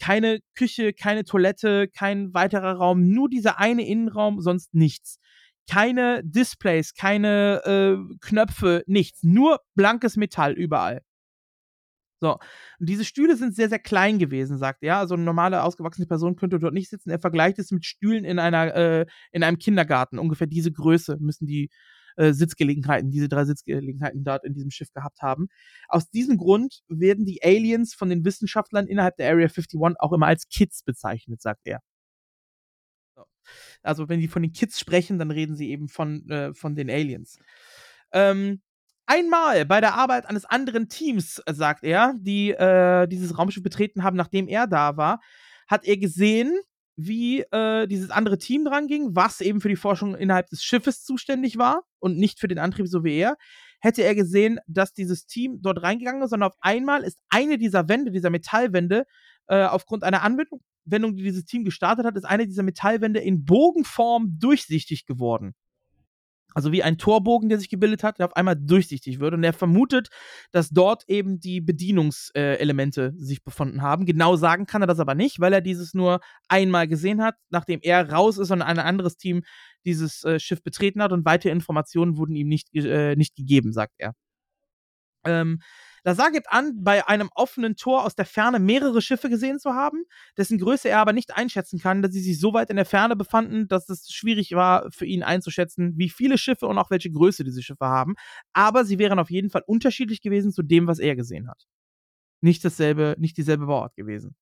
Keine 0.00 0.40
Küche, 0.54 0.92
keine 0.92 1.24
Toilette, 1.24 1.88
kein 1.88 2.32
weiterer 2.32 2.74
Raum, 2.74 3.08
nur 3.08 3.28
dieser 3.28 3.58
eine 3.58 3.86
Innenraum, 3.86 4.40
sonst 4.40 4.72
nichts. 4.74 5.18
Keine 5.68 6.22
Displays, 6.24 6.94
keine 6.94 7.62
äh, 7.64 8.16
Knöpfe, 8.20 8.84
nichts. 8.86 9.22
Nur 9.22 9.60
blankes 9.74 10.16
Metall 10.16 10.52
überall. 10.52 11.02
So, 12.20 12.32
und 12.80 12.88
diese 12.88 13.04
Stühle 13.04 13.36
sind 13.36 13.54
sehr, 13.54 13.68
sehr 13.68 13.78
klein 13.78 14.18
gewesen, 14.18 14.58
sagt 14.58 14.82
er. 14.82 14.96
Also 14.98 15.14
eine 15.14 15.24
normale, 15.24 15.62
ausgewachsene 15.62 16.06
Person 16.06 16.36
könnte 16.36 16.58
dort 16.58 16.74
nicht 16.74 16.90
sitzen. 16.90 17.10
Er 17.10 17.20
vergleicht 17.20 17.58
es 17.58 17.70
mit 17.70 17.84
Stühlen 17.84 18.24
in 18.24 18.38
einer, 18.38 18.74
äh, 18.74 19.06
in 19.32 19.42
einem 19.44 19.58
Kindergarten. 19.58 20.18
Ungefähr 20.18 20.48
diese 20.48 20.72
Größe 20.72 21.18
müssen 21.20 21.46
die 21.46 21.70
äh, 22.16 22.32
Sitzgelegenheiten, 22.32 23.10
diese 23.10 23.28
drei 23.28 23.44
Sitzgelegenheiten 23.44 24.24
dort 24.24 24.44
in 24.44 24.52
diesem 24.52 24.70
Schiff 24.70 24.90
gehabt 24.92 25.22
haben. 25.22 25.48
Aus 25.88 26.10
diesem 26.10 26.36
Grund 26.36 26.80
werden 26.88 27.24
die 27.24 27.42
Aliens 27.44 27.94
von 27.94 28.10
den 28.10 28.24
Wissenschaftlern 28.24 28.88
innerhalb 28.88 29.16
der 29.16 29.28
Area 29.30 29.46
51 29.46 29.80
auch 30.00 30.12
immer 30.12 30.26
als 30.26 30.48
Kids 30.48 30.82
bezeichnet, 30.82 31.40
sagt 31.40 31.60
er. 31.64 31.80
So. 33.14 33.24
Also 33.82 34.08
wenn 34.08 34.20
die 34.20 34.28
von 34.28 34.42
den 34.42 34.52
Kids 34.52 34.80
sprechen, 34.80 35.18
dann 35.18 35.30
reden 35.30 35.56
sie 35.56 35.70
eben 35.70 35.88
von, 35.88 36.28
äh, 36.28 36.54
von 36.54 36.74
den 36.74 36.90
Aliens. 36.90 37.38
Ähm, 38.12 38.62
Einmal 39.10 39.64
bei 39.64 39.80
der 39.80 39.94
Arbeit 39.94 40.26
eines 40.26 40.44
anderen 40.44 40.90
Teams, 40.90 41.40
äh, 41.46 41.54
sagt 41.54 41.82
er, 41.82 42.14
die 42.18 42.50
äh, 42.50 43.06
dieses 43.08 43.38
Raumschiff 43.38 43.62
betreten 43.62 44.04
haben, 44.04 44.18
nachdem 44.18 44.48
er 44.48 44.66
da 44.66 44.98
war, 44.98 45.22
hat 45.66 45.86
er 45.86 45.96
gesehen, 45.96 46.54
wie 46.94 47.40
äh, 47.40 47.86
dieses 47.86 48.10
andere 48.10 48.36
Team 48.36 48.66
dran 48.66 48.86
ging, 48.86 49.16
was 49.16 49.40
eben 49.40 49.62
für 49.62 49.70
die 49.70 49.76
Forschung 49.76 50.14
innerhalb 50.14 50.50
des 50.50 50.62
Schiffes 50.62 51.04
zuständig 51.04 51.56
war 51.56 51.84
und 52.00 52.18
nicht 52.18 52.38
für 52.38 52.48
den 52.48 52.58
Antrieb, 52.58 52.86
so 52.86 53.02
wie 53.02 53.16
er. 53.16 53.38
Hätte 53.80 54.02
er 54.02 54.14
gesehen, 54.14 54.60
dass 54.66 54.92
dieses 54.92 55.24
Team 55.24 55.62
dort 55.62 55.82
reingegangen 55.82 56.20
ist, 56.20 56.28
sondern 56.28 56.50
auf 56.50 56.58
einmal 56.60 57.02
ist 57.02 57.18
eine 57.30 57.56
dieser 57.56 57.88
Wände, 57.88 58.10
dieser 58.10 58.28
Metallwände, 58.28 59.06
äh, 59.46 59.64
aufgrund 59.64 60.04
einer 60.04 60.22
Anwendung, 60.22 61.16
die 61.16 61.22
dieses 61.22 61.46
Team 61.46 61.64
gestartet 61.64 62.04
hat, 62.04 62.14
ist 62.14 62.24
eine 62.26 62.46
dieser 62.46 62.62
Metallwände 62.62 63.20
in 63.20 63.46
Bogenform 63.46 64.36
durchsichtig 64.38 65.06
geworden 65.06 65.54
also 66.54 66.72
wie 66.72 66.82
ein 66.82 66.98
Torbogen, 66.98 67.48
der 67.48 67.58
sich 67.58 67.68
gebildet 67.68 68.02
hat, 68.02 68.18
der 68.18 68.26
auf 68.26 68.36
einmal 68.36 68.56
durchsichtig 68.56 69.20
wird. 69.20 69.34
Und 69.34 69.44
er 69.44 69.52
vermutet, 69.52 70.08
dass 70.50 70.70
dort 70.70 71.04
eben 71.08 71.40
die 71.40 71.60
Bedienungselemente 71.60 73.14
äh, 73.14 73.18
sich 73.18 73.42
befunden 73.44 73.82
haben. 73.82 74.06
Genau 74.06 74.36
sagen 74.36 74.66
kann 74.66 74.82
er 74.82 74.86
das 74.86 75.00
aber 75.00 75.14
nicht, 75.14 75.40
weil 75.40 75.52
er 75.52 75.60
dieses 75.60 75.94
nur 75.94 76.20
einmal 76.48 76.88
gesehen 76.88 77.22
hat, 77.22 77.36
nachdem 77.50 77.80
er 77.82 78.10
raus 78.10 78.38
ist 78.38 78.50
und 78.50 78.62
ein 78.62 78.78
anderes 78.78 79.16
Team 79.16 79.42
dieses 79.84 80.24
äh, 80.24 80.40
Schiff 80.40 80.62
betreten 80.62 81.02
hat 81.02 81.12
und 81.12 81.24
weitere 81.24 81.52
Informationen 81.52 82.16
wurden 82.16 82.34
ihm 82.34 82.48
nicht, 82.48 82.74
äh, 82.74 83.14
nicht 83.16 83.36
gegeben, 83.36 83.72
sagt 83.72 83.94
er. 83.98 84.14
Ähm, 85.28 85.60
Lazar 86.04 86.30
gibt 86.30 86.50
an, 86.50 86.82
bei 86.82 87.06
einem 87.06 87.28
offenen 87.34 87.76
Tor 87.76 88.04
aus 88.04 88.14
der 88.14 88.24
Ferne 88.24 88.58
mehrere 88.58 89.02
Schiffe 89.02 89.28
gesehen 89.28 89.58
zu 89.58 89.74
haben, 89.74 90.04
dessen 90.36 90.58
Größe 90.58 90.88
er 90.88 91.00
aber 91.00 91.12
nicht 91.12 91.36
einschätzen 91.36 91.78
kann, 91.78 92.02
da 92.02 92.08
sie 92.08 92.20
sich 92.20 92.40
so 92.40 92.54
weit 92.54 92.70
in 92.70 92.76
der 92.76 92.86
Ferne 92.86 93.16
befanden, 93.16 93.68
dass 93.68 93.88
es 93.88 94.10
schwierig 94.10 94.52
war 94.52 94.90
für 94.90 95.04
ihn 95.04 95.22
einzuschätzen, 95.22 95.94
wie 95.96 96.08
viele 96.08 96.38
Schiffe 96.38 96.66
und 96.66 96.78
auch 96.78 96.90
welche 96.90 97.10
Größe 97.10 97.44
diese 97.44 97.62
Schiffe 97.62 97.86
haben. 97.86 98.14
Aber 98.52 98.84
sie 98.84 98.98
wären 98.98 99.18
auf 99.18 99.30
jeden 99.30 99.50
Fall 99.50 99.62
unterschiedlich 99.66 100.22
gewesen 100.22 100.52
zu 100.52 100.62
dem, 100.62 100.86
was 100.86 100.98
er 100.98 101.16
gesehen 101.16 101.48
hat. 101.48 101.66
Nicht 102.40 102.64
dasselbe, 102.64 103.16
nicht 103.18 103.36
dieselbe 103.36 103.66
Bauart 103.66 103.94
gewesen. 103.96 104.36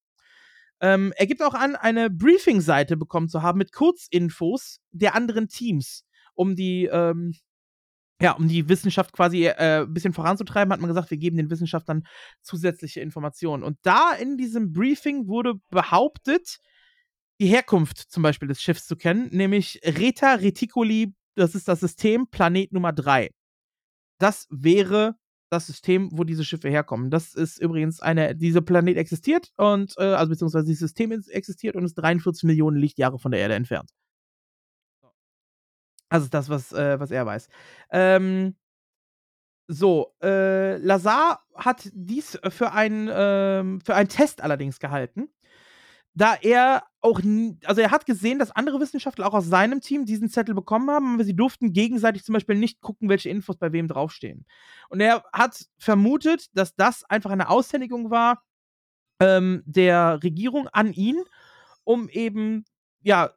Ähm, 0.80 1.12
er 1.16 1.26
gibt 1.26 1.42
auch 1.42 1.54
an, 1.54 1.74
eine 1.74 2.10
Briefing-Seite 2.10 2.96
bekommen 2.96 3.28
zu 3.28 3.42
haben 3.42 3.58
mit 3.58 3.72
Kurzinfos 3.72 4.78
der 4.90 5.14
anderen 5.14 5.48
Teams, 5.48 6.04
um 6.34 6.54
die 6.54 6.84
ähm, 6.84 7.34
ja, 8.20 8.32
um 8.32 8.48
die 8.48 8.68
Wissenschaft 8.68 9.12
quasi 9.12 9.44
äh, 9.44 9.82
ein 9.82 9.92
bisschen 9.92 10.12
voranzutreiben, 10.12 10.72
hat 10.72 10.80
man 10.80 10.88
gesagt, 10.88 11.10
wir 11.10 11.18
geben 11.18 11.36
den 11.36 11.50
Wissenschaftlern 11.50 12.06
zusätzliche 12.42 13.00
Informationen. 13.00 13.62
Und 13.62 13.78
da 13.82 14.12
in 14.12 14.36
diesem 14.38 14.72
Briefing 14.72 15.26
wurde 15.28 15.54
behauptet, 15.70 16.58
die 17.40 17.46
Herkunft 17.46 17.98
zum 18.10 18.22
Beispiel 18.22 18.48
des 18.48 18.62
Schiffs 18.62 18.86
zu 18.86 18.96
kennen, 18.96 19.28
nämlich 19.32 19.80
Reta 19.84 20.34
Reticuli, 20.34 21.12
das 21.34 21.54
ist 21.54 21.68
das 21.68 21.80
System 21.80 22.28
Planet 22.28 22.72
Nummer 22.72 22.92
3. 22.92 23.30
Das 24.18 24.46
wäre 24.48 25.16
das 25.50 25.66
System, 25.66 26.08
wo 26.12 26.24
diese 26.24 26.44
Schiffe 26.44 26.70
herkommen. 26.70 27.10
Das 27.10 27.34
ist 27.34 27.58
übrigens 27.60 28.00
eine, 28.00 28.34
dieser 28.34 28.62
Planet 28.62 28.96
existiert 28.96 29.50
und, 29.56 29.94
äh, 29.98 30.04
also 30.04 30.30
beziehungsweise 30.30 30.66
dieses 30.66 30.80
System 30.80 31.12
existiert 31.12 31.76
und 31.76 31.84
ist 31.84 31.94
43 31.94 32.44
Millionen 32.44 32.78
Lichtjahre 32.78 33.18
von 33.18 33.30
der 33.30 33.40
Erde 33.40 33.54
entfernt. 33.54 33.90
Also 36.16 36.28
das, 36.30 36.48
was, 36.48 36.72
äh, 36.72 36.98
was 36.98 37.10
er 37.10 37.26
weiß. 37.26 37.48
Ähm, 37.90 38.56
so, 39.68 40.14
äh, 40.22 40.78
Lazar 40.78 41.44
hat 41.54 41.90
dies 41.92 42.38
für 42.48 42.72
einen, 42.72 43.10
ähm, 43.12 43.80
für 43.84 43.94
einen 43.94 44.08
Test 44.08 44.42
allerdings 44.42 44.78
gehalten, 44.78 45.28
da 46.14 46.36
er 46.40 46.84
auch, 47.02 47.20
also 47.64 47.82
er 47.82 47.90
hat 47.90 48.06
gesehen, 48.06 48.38
dass 48.38 48.50
andere 48.50 48.80
Wissenschaftler 48.80 49.26
auch 49.26 49.34
aus 49.34 49.46
seinem 49.46 49.82
Team 49.82 50.06
diesen 50.06 50.30
Zettel 50.30 50.54
bekommen 50.54 50.90
haben, 50.90 51.14
aber 51.14 51.24
sie 51.24 51.36
durften 51.36 51.74
gegenseitig 51.74 52.24
zum 52.24 52.32
Beispiel 52.32 52.56
nicht 52.56 52.80
gucken, 52.80 53.10
welche 53.10 53.28
Infos 53.28 53.58
bei 53.58 53.72
wem 53.72 53.88
draufstehen. 53.88 54.46
Und 54.88 55.00
er 55.00 55.22
hat 55.34 55.66
vermutet, 55.78 56.46
dass 56.54 56.74
das 56.76 57.04
einfach 57.04 57.30
eine 57.30 57.50
Aushändigung 57.50 58.10
war 58.10 58.42
ähm, 59.20 59.62
der 59.66 60.20
Regierung 60.22 60.68
an 60.68 60.92
ihn, 60.94 61.22
um 61.84 62.08
eben 62.08 62.64
ja 63.02 63.32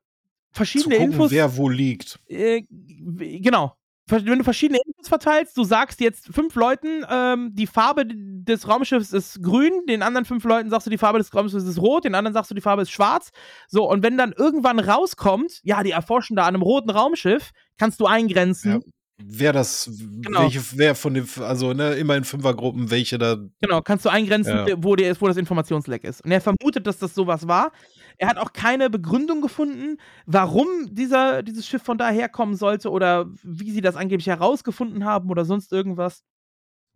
verschiedene 0.51 0.95
gucken, 0.95 1.11
Infos. 1.13 1.31
wer 1.31 1.57
wo 1.57 1.69
liegt. 1.69 2.19
Äh, 2.27 2.63
genau. 2.69 3.75
Wenn 4.07 4.39
du 4.39 4.43
verschiedene 4.43 4.79
Infos 4.85 5.07
verteilst, 5.07 5.55
du 5.55 5.63
sagst 5.63 6.01
jetzt 6.01 6.33
fünf 6.33 6.55
Leuten, 6.55 7.05
ähm, 7.09 7.51
die 7.53 7.67
Farbe 7.67 8.07
des 8.07 8.67
Raumschiffs 8.67 9.13
ist 9.13 9.43
grün, 9.43 9.85
den 9.87 10.01
anderen 10.01 10.25
fünf 10.25 10.43
Leuten 10.45 10.71
sagst 10.71 10.87
du, 10.87 10.91
die 10.91 10.97
Farbe 10.97 11.19
des 11.19 11.33
Raumschiffs 11.33 11.63
ist 11.63 11.77
rot, 11.79 12.05
den 12.05 12.15
anderen 12.15 12.33
sagst 12.33 12.49
du, 12.49 12.55
die 12.55 12.61
Farbe 12.61 12.81
ist 12.81 12.89
schwarz. 12.89 13.29
So, 13.67 13.87
und 13.87 14.01
wenn 14.01 14.17
dann 14.17 14.31
irgendwann 14.31 14.79
rauskommt, 14.79 15.59
ja, 15.63 15.83
die 15.83 15.91
erforschen 15.91 16.35
da 16.35 16.43
an 16.43 16.55
einem 16.55 16.63
roten 16.63 16.89
Raumschiff, 16.89 17.51
kannst 17.77 17.99
du 17.99 18.07
eingrenzen. 18.07 18.71
Ja. 18.71 18.79
Wer 19.21 19.51
das, 19.53 19.89
Genau. 20.21 20.41
welche, 20.43 20.61
wer 20.77 20.95
von 20.95 21.13
den, 21.13 21.27
also 21.39 21.73
ne, 21.73 21.93
immer 21.95 22.15
in 22.15 22.23
Fünfergruppen, 22.23 22.89
welche 22.89 23.17
da. 23.17 23.37
Genau, 23.61 23.81
kannst 23.81 24.05
du 24.05 24.09
eingrenzen, 24.09 24.67
Ja. 24.67 24.75
wo, 24.77 24.95
der 24.95 25.11
ist, 25.11 25.21
wo 25.21 25.27
das 25.27 25.37
Informationsleck 25.37 26.03
ist. 26.05 26.23
Und 26.23 26.31
er 26.31 26.39
vermutet, 26.41 26.87
dass 26.87 26.99
das 26.99 27.13
sowas 27.13 27.47
war. 27.47 27.71
Er 28.17 28.29
hat 28.29 28.37
auch 28.37 28.53
keine 28.53 28.89
Begründung 28.89 29.41
gefunden, 29.41 29.97
warum 30.25 30.67
dieser, 30.89 31.43
dieses 31.43 31.67
Schiff 31.67 31.83
von 31.83 31.97
da 31.97 32.09
herkommen 32.09 32.55
sollte 32.55 32.89
oder 32.91 33.27
wie 33.43 33.71
sie 33.71 33.81
das 33.81 33.95
angeblich 33.95 34.27
herausgefunden 34.27 35.03
haben 35.05 35.29
oder 35.29 35.43
sonst 35.45 35.71
irgendwas. 35.71 36.23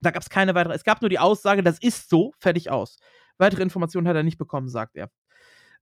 Da 0.01 0.11
gab 0.11 0.21
es 0.21 0.29
keine 0.29 0.55
weitere. 0.55 0.73
Es 0.73 0.83
gab 0.83 1.01
nur 1.01 1.09
die 1.09 1.19
Aussage, 1.19 1.63
das 1.63 1.79
ist 1.81 2.09
so, 2.09 2.33
fertig 2.39 2.69
aus. 2.71 2.97
Weitere 3.37 3.63
Informationen 3.63 4.07
hat 4.07 4.15
er 4.15 4.23
nicht 4.23 4.37
bekommen, 4.37 4.69
sagt 4.69 4.95
er. 4.95 5.09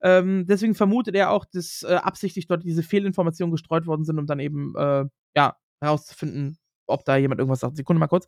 Ähm, 0.03 0.45
deswegen 0.47 0.73
vermutet 0.73 1.15
er 1.15 1.29
auch, 1.29 1.45
dass 1.45 1.83
äh, 1.83 1.93
absichtlich 1.95 2.47
dort 2.47 2.63
diese 2.63 2.81
Fehlinformationen 2.81 3.51
gestreut 3.51 3.85
worden 3.85 4.03
sind, 4.03 4.17
um 4.17 4.25
dann 4.25 4.39
eben 4.39 4.73
äh, 4.75 5.05
ja, 5.35 5.55
herauszufinden, 5.81 6.57
ob 6.87 7.03
da 7.05 7.17
jemand 7.17 7.39
irgendwas 7.39 7.59
sagt. 7.59 7.75
Sekunde 7.75 7.99
mal 7.99 8.07
kurz. 8.07 8.27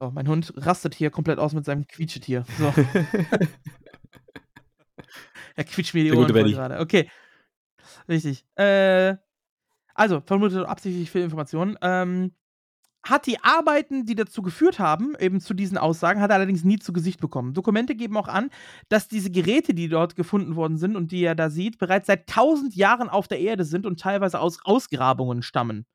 So, 0.00 0.10
mein 0.10 0.28
Hund 0.28 0.52
rastet 0.56 0.94
hier 0.94 1.10
komplett 1.10 1.38
aus 1.38 1.52
mit 1.54 1.64
seinem 1.64 1.86
Quietschetier. 1.86 2.44
So. 2.58 2.66
er 5.56 5.64
quietscht 5.64 5.94
mir 5.94 6.04
die 6.04 6.12
Ohren 6.12 6.32
gerade. 6.32 6.80
Okay. 6.80 7.10
Richtig. 8.08 8.44
Äh, 8.56 9.16
also, 9.94 10.20
vermutet 10.20 10.66
absichtlich 10.66 11.10
viel 11.10 11.22
Informationen. 11.22 11.78
Ähm, 11.80 12.34
hat 13.08 13.26
die 13.26 13.42
Arbeiten, 13.42 14.04
die 14.06 14.14
dazu 14.14 14.42
geführt 14.42 14.78
haben, 14.78 15.14
eben 15.18 15.40
zu 15.40 15.54
diesen 15.54 15.78
Aussagen, 15.78 16.20
hat 16.20 16.30
er 16.30 16.36
allerdings 16.36 16.64
nie 16.64 16.78
zu 16.78 16.92
Gesicht 16.92 17.20
bekommen. 17.20 17.54
Dokumente 17.54 17.94
geben 17.94 18.16
auch 18.16 18.28
an, 18.28 18.50
dass 18.88 19.08
diese 19.08 19.30
Geräte, 19.30 19.74
die 19.74 19.88
dort 19.88 20.16
gefunden 20.16 20.56
worden 20.56 20.76
sind 20.76 20.96
und 20.96 21.12
die 21.12 21.22
er 21.24 21.34
da 21.34 21.50
sieht, 21.50 21.78
bereits 21.78 22.06
seit 22.08 22.28
tausend 22.28 22.74
Jahren 22.74 23.08
auf 23.08 23.28
der 23.28 23.40
Erde 23.40 23.64
sind 23.64 23.86
und 23.86 24.00
teilweise 24.00 24.40
aus 24.40 24.58
Ausgrabungen 24.64 25.42
stammen. 25.42 25.86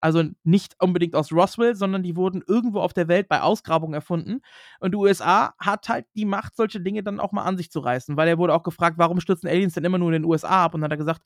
Also 0.00 0.22
nicht 0.44 0.76
unbedingt 0.80 1.14
aus 1.16 1.32
Roswell, 1.32 1.74
sondern 1.74 2.02
die 2.02 2.16
wurden 2.16 2.42
irgendwo 2.46 2.80
auf 2.80 2.92
der 2.92 3.08
Welt 3.08 3.28
bei 3.28 3.40
Ausgrabungen 3.40 3.94
erfunden. 3.94 4.40
Und 4.78 4.92
die 4.92 4.96
USA 4.96 5.54
hat 5.58 5.88
halt 5.88 6.06
die 6.14 6.26
Macht, 6.26 6.54
solche 6.54 6.80
Dinge 6.80 7.02
dann 7.02 7.18
auch 7.18 7.32
mal 7.32 7.44
an 7.44 7.56
sich 7.56 7.70
zu 7.70 7.80
reißen, 7.80 8.16
weil 8.16 8.28
er 8.28 8.38
wurde 8.38 8.54
auch 8.54 8.62
gefragt, 8.62 8.98
warum 8.98 9.20
stürzen 9.20 9.48
Aliens 9.48 9.74
denn 9.74 9.84
immer 9.84 9.98
nur 9.98 10.08
in 10.08 10.22
den 10.22 10.24
USA 10.24 10.64
ab? 10.66 10.74
Und 10.74 10.82
dann 10.82 10.86
hat 10.86 10.92
er 10.92 10.98
gesagt, 10.98 11.22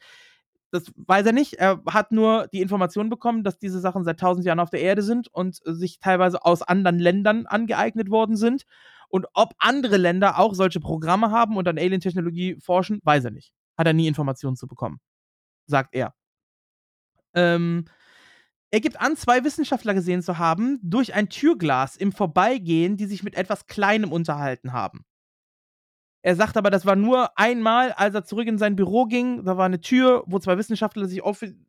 das 0.70 0.92
weiß 0.97 1.26
er 1.26 1.32
nicht. 1.32 1.55
Er 1.55 1.82
hat 1.86 2.12
nur 2.12 2.49
die 2.49 2.60
Information 2.60 3.08
bekommen, 3.08 3.44
dass 3.44 3.58
diese 3.58 3.81
Sachen 3.81 4.05
seit 4.05 4.20
tausend 4.20 4.47
Jahren 4.47 4.60
auf 4.60 4.70
der 4.70 4.81
Erde 4.81 5.02
sind 5.02 5.28
und 5.28 5.60
sich 5.65 5.99
teilweise 5.99 6.44
aus 6.44 6.62
anderen 6.62 6.99
Ländern 6.99 7.47
angeeignet 7.47 8.10
worden 8.10 8.36
sind. 8.36 8.65
Und 9.08 9.26
ob 9.34 9.55
andere 9.58 9.97
Länder 9.97 10.39
auch 10.39 10.55
solche 10.55 10.78
Programme 10.81 11.31
haben 11.31 11.57
und 11.57 11.66
an 11.66 11.78
Alien-Technologie 11.78 12.58
forschen, 12.60 13.00
weiß 13.02 13.24
er 13.24 13.31
nicht. 13.32 13.52
Hat 13.76 13.86
er 13.86 13.92
nie 13.92 14.07
Informationen 14.07 14.57
zu 14.57 14.68
bekommen. 14.68 15.00
Sagt 15.66 15.94
er. 15.94 16.15
Ähm, 17.34 17.86
er 18.70 18.81
gibt 18.81 19.00
an, 19.00 19.16
zwei 19.16 19.42
Wissenschaftler 19.42 19.94
gesehen 19.94 20.23
zu 20.23 20.39
haben, 20.39 20.78
durch 20.82 21.15
ein 21.15 21.28
Türglas 21.28 21.97
im 21.97 22.12
Vorbeigehen, 22.12 22.97
die 22.97 23.07
sich 23.07 23.24
mit 23.24 23.34
etwas 23.34 23.66
Kleinem 23.66 24.12
unterhalten 24.12 24.73
haben. 24.73 25.05
Er 26.23 26.36
sagt 26.36 26.57
aber, 26.58 26.70
das 26.70 26.84
war 26.84 26.97
nur 26.97 27.39
einmal, 27.39 27.92
als 27.92 28.15
er 28.15 28.24
zurück 28.24 28.47
in 28.47 28.58
sein 28.58 28.76
Büro 28.76 29.07
ging. 29.07 29.44
Da 29.44 29.57
war 29.57 29.65
eine 29.65 29.81
Tür, 29.81 30.23
wo 30.26 30.39
zwei 30.39 30.58
Wissenschaftler 30.58 31.07
sich 31.07 31.23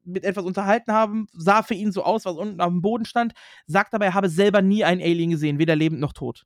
mit 0.03 0.25
etwas 0.25 0.43
unterhalten 0.43 0.91
haben. 0.91 1.27
Sah 1.31 1.63
für 1.63 1.73
ihn 1.73 1.93
so 1.93 2.03
aus, 2.03 2.25
was 2.25 2.35
unten 2.35 2.59
auf 2.59 2.69
dem 2.69 2.81
Boden 2.81 3.05
stand. 3.05 3.33
Sagt 3.65 3.93
aber, 3.93 4.05
er 4.05 4.13
habe 4.13 4.27
selber 4.27 4.61
nie 4.61 4.83
einen 4.83 5.01
Alien 5.01 5.29
gesehen, 5.29 5.57
weder 5.57 5.75
lebend 5.75 6.01
noch 6.01 6.11
tot. 6.11 6.45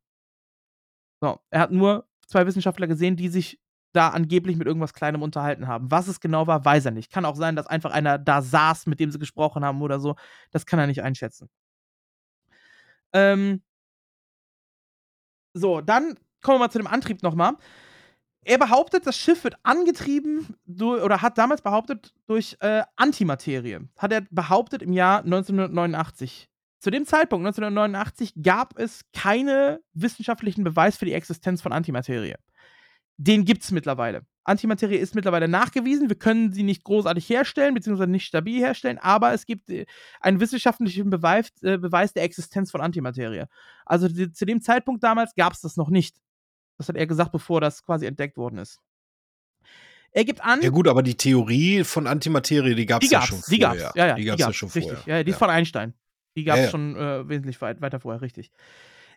So, 1.20 1.40
er 1.50 1.62
hat 1.62 1.72
nur 1.72 2.08
zwei 2.28 2.46
Wissenschaftler 2.46 2.86
gesehen, 2.88 3.16
die 3.16 3.30
sich 3.30 3.60
da 3.94 4.10
angeblich 4.10 4.58
mit 4.58 4.68
irgendwas 4.68 4.94
Kleinem 4.94 5.24
unterhalten 5.24 5.68
haben. 5.68 5.90
Was 5.90 6.08
es 6.08 6.20
genau 6.20 6.48
war, 6.48 6.64
weiß 6.64 6.86
er 6.86 6.92
nicht. 6.92 7.12
Kann 7.12 7.26
auch 7.26 7.36
sein, 7.36 7.56
dass 7.56 7.66
einfach 7.66 7.92
einer 7.92 8.20
da 8.20 8.42
saß, 8.42 8.86
mit 8.88 9.00
dem 9.00 9.10
sie 9.10 9.20
gesprochen 9.20 9.64
haben 9.66 9.82
oder 9.82 10.00
so. 10.00 10.16
Das 10.52 10.66
kann 10.66 10.80
er 10.80 10.88
nicht 10.88 11.02
einschätzen. 11.02 11.50
Ähm 13.14 13.62
so, 15.54 15.82
dann 15.82 16.20
kommen 16.42 16.56
wir 16.56 16.66
mal 16.66 16.70
zu 16.70 16.80
dem 16.80 16.88
Antrieb 16.88 17.24
nochmal. 17.24 17.54
Er 18.48 18.60
behauptet, 18.60 19.08
das 19.08 19.18
Schiff 19.18 19.44
wird 19.44 19.56
angetrieben 19.64 20.56
durch, 20.68 21.02
oder 21.02 21.24
hat 21.24 21.40
damals 21.40 21.64
behauptet, 21.64 22.14
durch 22.28 22.56
äh, 22.60 22.84
Antimaterie. 22.96 23.80
Hat 23.98 24.12
er 24.12 24.22
behauptet 24.30 24.84
im 24.84 24.94
Jahr 24.94 25.24
1989. 25.24 26.48
Zu 26.80 26.92
dem 26.92 27.08
Zeitpunkt, 27.08 27.48
1989, 27.48 28.36
gab 28.44 28.78
es 28.78 29.02
keine 29.14 29.82
wissenschaftlichen 29.94 30.64
Beweis 30.64 30.96
für 30.96 31.06
die 31.06 31.14
Existenz 31.14 31.64
von 31.64 31.72
Antimaterie. 31.74 32.36
Den 33.18 33.46
gibt 33.46 33.64
es 33.64 33.72
mittlerweile. 33.72 34.28
Antimaterie 34.44 34.98
ist 34.98 35.16
mittlerweile 35.16 35.48
nachgewiesen. 35.48 36.10
Wir 36.10 36.16
können 36.16 36.54
sie 36.54 36.62
nicht 36.62 36.84
großartig 36.84 37.28
herstellen, 37.28 37.74
beziehungsweise 37.74 38.12
nicht 38.12 38.28
stabil 38.28 38.60
herstellen, 38.60 39.00
aber 39.00 39.34
es 39.34 39.48
gibt 39.48 39.72
äh, 39.72 39.88
einen 40.20 40.40
wissenschaftlichen 40.40 41.10
Beweis, 41.10 41.50
äh, 41.64 41.80
Beweis 41.80 42.14
der 42.14 42.22
Existenz 42.22 42.70
von 42.70 42.82
Antimaterie. 42.82 43.46
Also 43.88 44.08
zu 44.08 44.46
dem 44.46 44.62
Zeitpunkt 44.62 45.04
damals 45.04 45.34
gab 45.34 45.54
es 45.54 45.62
das 45.62 45.78
noch 45.78 45.90
nicht. 45.90 46.18
Das 46.78 46.90
hat 46.90 46.96
er 46.96 47.08
gesagt, 47.08 47.32
bevor 47.32 47.62
das 47.62 47.84
quasi 47.84 48.06
entdeckt 48.06 48.38
worden 48.38 48.58
ist. 48.58 48.80
Er 50.12 50.24
gibt 50.24 50.44
an. 50.44 50.62
Ja 50.62 50.70
gut, 50.70 50.88
aber 50.88 51.04
die 51.04 51.16
Theorie 51.16 51.84
von 51.84 52.08
Antimaterie, 52.08 52.74
die 52.74 52.86
gab 52.86 53.04
es 53.04 53.12
ja 53.12 53.22
schon 53.22 53.42
die 53.50 53.62
vorher. 53.62 53.84
gab's, 53.84 53.96
ja, 53.96 54.08
ja, 54.08 54.16
die 54.16 54.24
gab's 54.24 54.40
ja 54.40 54.54
schon 54.54 54.70
richtig. 54.70 54.94
vorher. 54.98 55.18
Ja, 55.18 55.24
die 55.24 55.32
ist 55.32 55.38
von 55.38 55.50
Einstein. 55.50 55.94
Die 56.38 56.44
gab 56.44 56.58
es 56.58 56.72
schon 56.72 56.96
äh, 56.96 57.28
wesentlich 57.28 57.60
weit, 57.62 57.82
weiter 57.82 58.00
vorher, 58.00 58.22
richtig. 58.22 58.52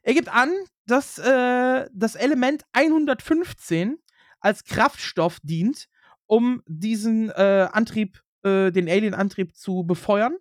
Er 0.02 0.14
gibt 0.14 0.28
an, 0.28 0.52
dass 0.86 1.18
äh, 1.18 1.86
das 1.92 2.14
Element 2.14 2.64
115 2.72 3.98
als 4.40 4.64
Kraftstoff 4.64 5.38
dient, 5.42 5.88
um 6.26 6.62
diesen 6.66 7.30
äh, 7.30 7.68
Antrieb, 7.72 8.22
äh, 8.42 8.70
den 8.70 8.88
Alien-Antrieb 8.88 9.56
zu 9.56 9.84
befeuern. 9.84 10.36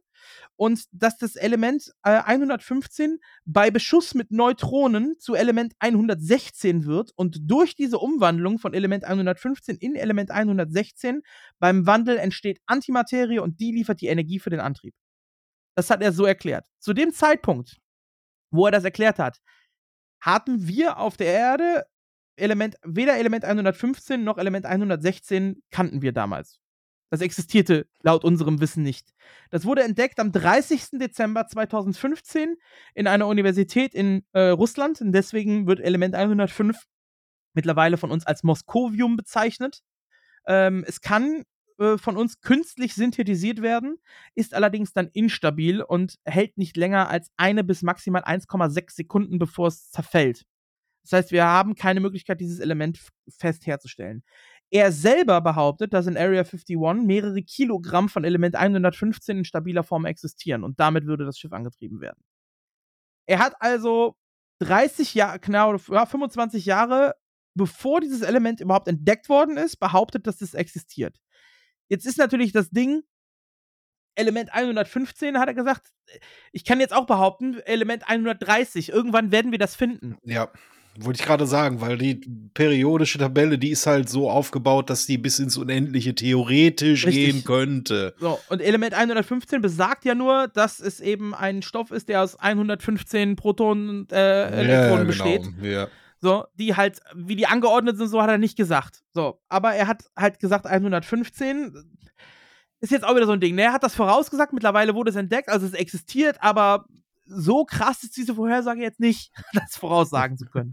Und 0.58 0.86
dass 0.92 1.18
das 1.18 1.36
Element 1.36 1.92
äh, 2.04 2.10
115 2.10 3.20
bei 3.46 3.72
Beschuss 3.72 4.16
mit 4.16 4.32
Neutronen 4.32 5.18
zu 5.20 5.36
Element 5.36 5.74
116 5.80 6.86
wird 6.86 7.12
und 7.16 7.38
durch 7.50 7.76
diese 7.76 8.00
Umwandlung 8.00 8.58
von 8.58 8.74
Element 8.74 9.06
115 9.06 9.78
in 9.78 9.96
Element 9.96 10.32
116 10.32 11.22
beim 11.60 11.86
Wandel 11.86 12.18
entsteht 12.18 12.60
Antimaterie 12.66 13.40
und 13.40 13.60
die 13.60 13.72
liefert 13.72 14.02
die 14.02 14.08
Energie 14.08 14.40
für 14.40 14.50
den 14.50 14.60
Antrieb. 14.60 14.96
Das 15.76 15.92
hat 15.92 16.02
er 16.02 16.12
so 16.12 16.26
erklärt. 16.26 16.66
Zu 16.80 16.94
dem 16.94 17.14
Zeitpunkt, 17.14 17.78
wo 18.52 18.66
er 18.66 18.72
das 18.72 18.84
erklärt 18.84 19.20
hat, 19.20 19.38
hatten 20.20 20.68
wir 20.68 20.98
auf 20.98 21.18
der 21.18 21.28
Erde 21.28 21.86
Element, 22.36 22.78
weder 22.84 23.18
Element 23.18 23.46
115 23.46 24.24
noch 24.24 24.38
Element 24.38 24.66
116 24.66 25.62
kannten 25.72 26.02
wir 26.02 26.14
damals. 26.14 26.60
Das 27.10 27.22
existierte 27.22 27.88
laut 28.02 28.24
unserem 28.24 28.60
Wissen 28.60 28.84
nicht. 28.84 29.14
Das 29.50 29.66
wurde 29.66 29.84
entdeckt 29.84 30.20
am 30.20 30.32
30. 30.32 31.00
Dezember 31.00 31.48
2015 31.48 32.58
in 32.96 33.08
einer 33.08 33.28
Universität 33.28 33.94
in 33.94 34.26
äh, 34.34 34.50
Russland. 34.50 35.00
Und 35.02 35.14
deswegen 35.14 35.68
wird 35.68 35.80
Element 35.80 36.16
105 36.16 36.78
mittlerweile 37.54 37.98
von 37.98 38.12
uns 38.12 38.26
als 38.26 38.44
Moskovium 38.44 39.16
bezeichnet. 39.16 39.82
Ähm, 40.46 40.84
es 40.88 41.02
kann 41.02 41.44
äh, 41.80 41.98
von 41.98 42.18
uns 42.18 42.42
künstlich 42.42 42.96
synthetisiert 42.96 43.62
werden, 43.62 43.98
ist 44.36 44.54
allerdings 44.54 44.94
dann 44.94 45.10
instabil 45.14 45.82
und 45.82 46.16
hält 46.26 46.58
nicht 46.58 46.76
länger 46.76 47.10
als 47.10 47.30
eine 47.38 47.64
bis 47.64 47.84
maximal 47.84 48.24
1,6 48.24 48.96
Sekunden, 48.96 49.40
bevor 49.40 49.68
es 49.68 49.92
zerfällt. 49.92 50.46
Das 51.04 51.14
heißt, 51.14 51.32
wir 51.32 51.46
haben 51.46 51.76
keine 51.76 52.02
Möglichkeit, 52.02 52.42
dieses 52.42 52.60
Element 52.60 53.00
fest 53.30 53.66
herzustellen. 53.66 54.24
Er 54.70 54.92
selber 54.92 55.40
behauptet, 55.42 55.94
dass 55.94 56.08
in 56.08 56.18
Area 56.18 56.42
51 56.42 56.78
mehrere 57.06 57.42
Kilogramm 57.42 58.10
von 58.10 58.26
Element 58.26 58.56
115 58.56 59.40
in 59.40 59.46
stabiler 59.46 59.84
Form 59.84 60.06
existieren 60.06 60.64
und 60.64 60.80
damit 60.80 61.06
würde 61.06 61.26
das 61.26 61.40
Schiff 61.40 61.54
angetrieben 61.54 62.02
werden. 62.02 62.22
Er 63.28 63.40
hat 63.40 63.56
also 63.60 64.16
30 64.60 65.14
Jahre, 65.14 65.40
genau, 65.40 65.76
ja, 65.90 66.06
25 66.06 66.66
Jahre, 66.66 67.16
bevor 67.56 68.02
dieses 68.02 68.22
Element 68.22 68.60
überhaupt 68.60 68.88
entdeckt 68.88 69.30
worden 69.30 69.58
ist, 69.58 69.78
behauptet, 69.78 70.28
dass 70.28 70.42
es 70.42 70.54
existiert. 70.54 71.18
Jetzt 71.90 72.06
ist 72.06 72.18
natürlich 72.18 72.52
das 72.52 72.70
Ding, 72.70 73.04
Element 74.16 74.54
115 74.54 75.38
hat 75.38 75.48
er 75.48 75.54
gesagt, 75.54 75.92
ich 76.52 76.66
kann 76.66 76.80
jetzt 76.80 76.94
auch 76.94 77.06
behaupten, 77.06 77.60
Element 77.60 78.10
130, 78.10 78.90
irgendwann 78.90 79.32
werden 79.32 79.52
wir 79.52 79.60
das 79.60 79.76
finden. 79.76 80.18
Ja, 80.24 80.52
wollte 81.00 81.22
ich 81.22 81.26
gerade 81.26 81.46
sagen, 81.46 81.82
weil 81.82 81.98
die 81.98 82.22
periodische 82.54 83.18
Tabelle, 83.18 83.58
die 83.58 83.70
ist 83.70 83.86
halt 83.88 84.10
so 84.10 84.30
aufgebaut, 84.30 84.90
dass 84.90 85.06
die 85.06 85.18
bis 85.18 85.40
ins 85.40 85.58
Unendliche 85.58 86.16
theoretisch 86.16 87.06
Richtig. 87.06 87.26
gehen 87.26 87.44
könnte. 87.44 88.16
So, 88.20 88.40
und 88.50 88.62
Element 88.62 88.94
115 88.94 89.62
besagt 89.62 90.06
ja 90.06 90.16
nur, 90.16 90.48
dass 90.48 90.80
es 90.80 91.00
eben 91.00 91.34
ein 91.34 91.62
Stoff 91.62 91.92
ist, 91.92 92.10
der 92.10 92.24
aus 92.24 92.36
115 92.36 93.36
Protonen 93.36 93.90
und 93.90 94.12
äh, 94.12 94.50
Elektronen 94.50 95.08
besteht. 95.08 95.44
Genau. 95.44 95.68
Ja. 95.68 95.88
So, 96.20 96.46
die 96.56 96.76
halt, 96.76 97.00
wie 97.16 97.36
die 97.36 97.46
angeordnet 97.46 97.98
sind, 97.98 98.08
so 98.08 98.22
hat 98.22 98.30
er 98.30 98.40
nicht 98.40 98.58
gesagt. 98.58 99.04
So, 99.14 99.40
aber 99.50 99.74
er 99.74 99.88
hat 99.88 100.06
halt 100.18 100.40
gesagt 100.40 100.66
115. 100.66 101.74
Ist 102.80 102.92
jetzt 102.92 103.06
auch 103.06 103.16
wieder 103.16 103.28
so 103.28 103.34
ein 103.34 103.40
Ding, 103.40 103.56
ne? 103.56 103.64
Er 103.64 103.74
hat 103.74 103.84
das 103.84 103.96
vorausgesagt, 103.96 104.54
mittlerweile 104.54 104.96
wurde 104.96 105.12
es 105.12 105.16
entdeckt, 105.16 105.50
also 105.50 105.66
es 105.66 105.74
existiert, 105.74 106.38
aber 106.42 106.86
so 107.28 107.66
krass 107.66 108.04
ist 108.04 108.18
diese 108.18 108.36
Vorhersage 108.36 108.82
jetzt 108.82 109.00
nicht, 109.00 109.32
das 109.54 109.76
voraussagen 109.78 110.38
zu 110.38 110.46
können. 110.46 110.72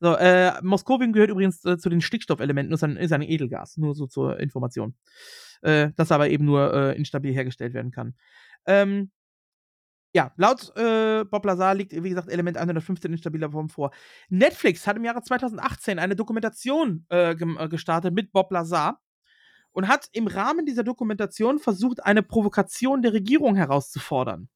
So, 0.00 0.14
äh, 0.16 0.52
Moskowium 0.62 1.12
gehört 1.12 1.30
übrigens 1.30 1.62
äh, 1.66 1.76
zu 1.76 1.90
den 1.90 2.00
Stickstoffelementen, 2.00 2.72
ist 2.72 2.82
ein, 2.82 2.96
ist 2.96 3.12
ein 3.12 3.20
Edelgas, 3.22 3.76
nur 3.76 3.94
so 3.94 4.06
zur 4.06 4.40
Information. 4.40 4.94
Äh, 5.60 5.90
das 5.96 6.10
aber 6.10 6.30
eben 6.30 6.46
nur 6.46 6.72
äh, 6.72 6.96
instabil 6.96 7.34
hergestellt 7.34 7.74
werden 7.74 7.90
kann. 7.90 8.14
Ähm, 8.66 9.10
ja, 10.12 10.32
laut 10.36 10.74
äh, 10.76 11.24
Bob 11.24 11.44
Lazar 11.44 11.74
liegt, 11.74 11.92
wie 11.92 12.08
gesagt, 12.08 12.28
Element 12.28 12.56
115 12.56 13.12
in 13.12 13.18
stabiler 13.18 13.50
Form 13.50 13.68
vor. 13.68 13.92
Netflix 14.28 14.86
hat 14.86 14.96
im 14.96 15.04
Jahre 15.04 15.22
2018 15.22 15.98
eine 15.98 16.16
Dokumentation 16.16 17.06
äh, 17.10 17.32
äh, 17.32 17.68
gestartet 17.68 18.14
mit 18.14 18.32
Bob 18.32 18.50
Lazar 18.50 19.00
und 19.72 19.88
hat 19.88 20.08
im 20.12 20.26
Rahmen 20.26 20.66
dieser 20.66 20.84
Dokumentation 20.84 21.58
versucht, 21.58 22.04
eine 22.04 22.22
Provokation 22.22 23.02
der 23.02 23.12
Regierung 23.12 23.56
herauszufordern. 23.56 24.48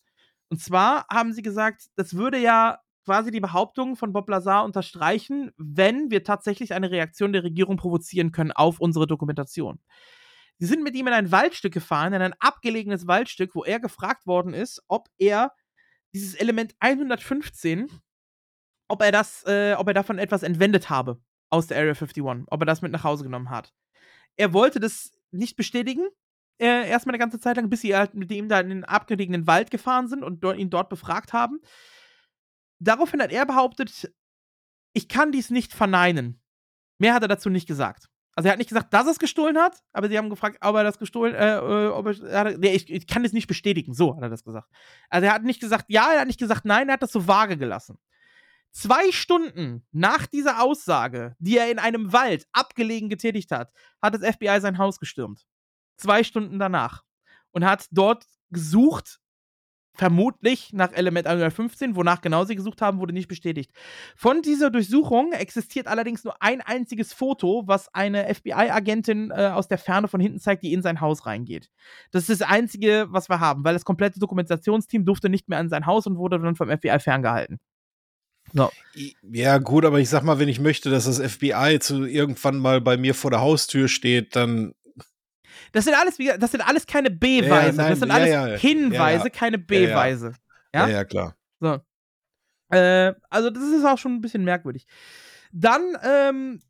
Und 0.48 0.60
zwar 0.60 1.06
haben 1.10 1.32
sie 1.32 1.42
gesagt, 1.42 1.86
das 1.96 2.14
würde 2.14 2.38
ja 2.38 2.78
quasi 3.04 3.30
die 3.30 3.40
Behauptung 3.40 3.96
von 3.96 4.12
Bob 4.12 4.28
Lazar 4.28 4.64
unterstreichen, 4.64 5.52
wenn 5.56 6.10
wir 6.10 6.24
tatsächlich 6.24 6.72
eine 6.72 6.90
Reaktion 6.90 7.32
der 7.32 7.44
Regierung 7.44 7.76
provozieren 7.76 8.32
können 8.32 8.52
auf 8.52 8.80
unsere 8.80 9.06
Dokumentation. 9.06 9.78
Sie 10.58 10.66
sind 10.66 10.82
mit 10.82 10.94
ihm 10.94 11.06
in 11.08 11.12
ein 11.12 11.32
Waldstück 11.32 11.74
gefahren, 11.74 12.12
in 12.12 12.22
ein 12.22 12.34
abgelegenes 12.38 13.06
Waldstück, 13.06 13.54
wo 13.54 13.64
er 13.64 13.80
gefragt 13.80 14.26
worden 14.26 14.54
ist, 14.54 14.82
ob 14.88 15.08
er 15.18 15.52
dieses 16.14 16.34
Element 16.34 16.74
115, 16.78 17.88
ob 18.88 19.02
er 19.02 19.12
das, 19.12 19.44
äh, 19.46 19.74
ob 19.76 19.88
er 19.88 19.94
davon 19.94 20.18
etwas 20.18 20.42
entwendet 20.42 20.88
habe 20.88 21.20
aus 21.50 21.66
der 21.66 21.78
Area 21.78 21.92
51, 21.92 22.46
ob 22.46 22.62
er 22.62 22.66
das 22.66 22.82
mit 22.82 22.92
nach 22.92 23.04
Hause 23.04 23.24
genommen 23.24 23.50
hat. 23.50 23.72
Er 24.36 24.52
wollte 24.52 24.80
das 24.80 25.12
nicht 25.30 25.56
bestätigen, 25.56 26.08
äh, 26.58 26.88
erstmal 26.88 27.14
eine 27.14 27.20
ganze 27.20 27.40
Zeit 27.40 27.56
lang, 27.56 27.68
bis 27.68 27.80
sie 27.80 27.96
halt 27.96 28.14
mit 28.14 28.30
ihm 28.30 28.48
da 28.48 28.60
in 28.60 28.68
den 28.68 28.84
abgelegenen 28.84 29.46
Wald 29.46 29.70
gefahren 29.70 30.08
sind 30.08 30.22
und 30.22 30.42
dort, 30.44 30.58
ihn 30.58 30.70
dort 30.70 30.88
befragt 30.88 31.32
haben. 31.32 31.60
Daraufhin 32.78 33.20
hat 33.20 33.32
er 33.32 33.46
behauptet, 33.46 34.12
ich 34.92 35.08
kann 35.08 35.32
dies 35.32 35.50
nicht 35.50 35.72
verneinen. 35.72 36.40
Mehr 36.98 37.14
hat 37.14 37.22
er 37.22 37.28
dazu 37.28 37.50
nicht 37.50 37.66
gesagt. 37.66 38.08
Also 38.36 38.48
er 38.48 38.52
hat 38.52 38.58
nicht 38.58 38.68
gesagt, 38.68 38.92
dass 38.92 39.06
er 39.06 39.12
es 39.12 39.18
gestohlen 39.18 39.58
hat, 39.58 39.80
aber 39.92 40.08
sie 40.08 40.18
haben 40.18 40.30
gefragt, 40.30 40.58
ob 40.60 40.74
er 40.74 40.84
das 40.84 40.98
gestohlen, 40.98 41.34
äh, 41.34 41.56
äh 41.56 41.88
ob 41.88 42.06
er, 42.06 42.58
nee, 42.58 42.74
ich, 42.74 42.90
ich, 42.90 43.06
kann 43.06 43.22
das 43.22 43.32
nicht 43.32 43.46
bestätigen. 43.46 43.94
So 43.94 44.16
hat 44.16 44.22
er 44.22 44.28
das 44.28 44.44
gesagt. 44.44 44.68
Also 45.08 45.26
er 45.26 45.34
hat 45.34 45.44
nicht 45.44 45.60
gesagt, 45.60 45.86
ja, 45.88 46.12
er 46.12 46.20
hat 46.20 46.26
nicht 46.26 46.40
gesagt, 46.40 46.64
nein, 46.64 46.88
er 46.88 46.94
hat 46.94 47.02
das 47.02 47.12
so 47.12 47.26
vage 47.26 47.56
gelassen. 47.56 47.98
Zwei 48.76 49.12
Stunden 49.12 49.86
nach 49.92 50.26
dieser 50.26 50.60
Aussage, 50.60 51.36
die 51.38 51.56
er 51.56 51.70
in 51.70 51.78
einem 51.78 52.12
Wald 52.12 52.48
abgelegen 52.52 53.08
getätigt 53.08 53.52
hat, 53.52 53.72
hat 54.02 54.14
das 54.14 54.34
FBI 54.34 54.60
sein 54.60 54.78
Haus 54.78 54.98
gestürmt. 54.98 55.46
Zwei 55.96 56.24
Stunden 56.24 56.58
danach. 56.58 57.04
Und 57.52 57.64
hat 57.64 57.86
dort 57.92 58.26
gesucht, 58.50 59.20
vermutlich 59.96 60.72
nach 60.72 60.92
Element 60.92 61.28
115, 61.28 61.94
wonach 61.94 62.20
genau 62.20 62.44
sie 62.44 62.56
gesucht 62.56 62.82
haben, 62.82 62.98
wurde 62.98 63.12
nicht 63.12 63.28
bestätigt. 63.28 63.70
Von 64.16 64.42
dieser 64.42 64.70
Durchsuchung 64.70 65.30
existiert 65.30 65.86
allerdings 65.86 66.24
nur 66.24 66.42
ein 66.42 66.60
einziges 66.60 67.12
Foto, 67.12 67.62
was 67.66 67.94
eine 67.94 68.34
FBI-Agentin 68.34 69.30
äh, 69.30 69.50
aus 69.54 69.68
der 69.68 69.78
Ferne 69.78 70.08
von 70.08 70.20
hinten 70.20 70.40
zeigt, 70.40 70.64
die 70.64 70.72
in 70.72 70.82
sein 70.82 71.00
Haus 71.00 71.26
reingeht. 71.26 71.70
Das 72.10 72.28
ist 72.28 72.40
das 72.40 72.48
einzige, 72.48 73.06
was 73.10 73.28
wir 73.28 73.38
haben, 73.38 73.62
weil 73.62 73.74
das 73.74 73.84
komplette 73.84 74.18
Dokumentationsteam 74.18 75.04
durfte 75.04 75.28
nicht 75.28 75.48
mehr 75.48 75.60
an 75.60 75.68
sein 75.68 75.86
Haus 75.86 76.08
und 76.08 76.18
wurde 76.18 76.40
dann 76.40 76.56
vom 76.56 76.68
FBI 76.68 76.98
ferngehalten. 76.98 77.60
So. 78.56 78.70
Ja, 79.32 79.58
gut, 79.58 79.84
aber 79.84 79.98
ich 79.98 80.08
sag 80.08 80.22
mal, 80.22 80.38
wenn 80.38 80.48
ich 80.48 80.60
möchte, 80.60 80.88
dass 80.88 81.06
das 81.06 81.18
FBI 81.20 81.80
zu 81.80 82.04
irgendwann 82.04 82.58
mal 82.58 82.80
bei 82.80 82.96
mir 82.96 83.14
vor 83.14 83.32
der 83.32 83.40
Haustür 83.40 83.88
steht, 83.88 84.36
dann 84.36 84.74
das 85.72 85.84
sind 85.84 85.94
alles, 85.94 86.16
das 86.38 86.52
sind 86.52 86.60
alles 86.60 86.86
keine 86.86 87.10
Beweise. 87.10 87.82
Ja, 87.82 87.88
das 87.90 87.98
sind 87.98 88.10
alles 88.12 88.28
ja, 88.28 88.46
ja. 88.46 88.56
Hinweise, 88.56 89.28
keine 89.28 89.58
Beweise. 89.58 90.34
Ja, 90.72 90.86
ja, 90.86 91.04
klar. 91.04 91.36
So. 91.58 91.80
Äh, 92.70 93.14
also, 93.28 93.50
das 93.50 93.62
ist 93.64 93.84
auch 93.84 93.98
schon 93.98 94.14
ein 94.14 94.20
bisschen 94.20 94.44
merkwürdig. 94.44 94.86
Dann, 95.52 95.96
ähm, 96.04 96.62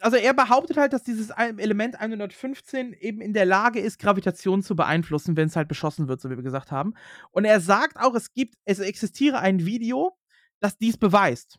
also 0.00 0.16
er 0.16 0.34
behauptet 0.34 0.78
halt, 0.78 0.92
dass 0.92 1.04
dieses 1.04 1.30
Element 1.30 2.00
115 2.00 2.92
eben 2.94 3.20
in 3.20 3.34
der 3.34 3.44
Lage 3.44 3.78
ist, 3.78 4.00
Gravitation 4.00 4.62
zu 4.62 4.74
beeinflussen, 4.74 5.36
wenn 5.36 5.46
es 5.46 5.56
halt 5.56 5.68
beschossen 5.68 6.08
wird, 6.08 6.20
so 6.20 6.28
wie 6.28 6.36
wir 6.36 6.42
gesagt 6.42 6.72
haben. 6.72 6.94
Und 7.30 7.44
er 7.44 7.60
sagt 7.60 7.98
auch, 7.98 8.14
es 8.16 8.32
gibt, 8.32 8.56
es 8.64 8.80
existiere 8.80 9.38
ein 9.38 9.64
Video, 9.64 10.16
das 10.60 10.76
dies 10.78 10.96
beweist. 10.96 11.58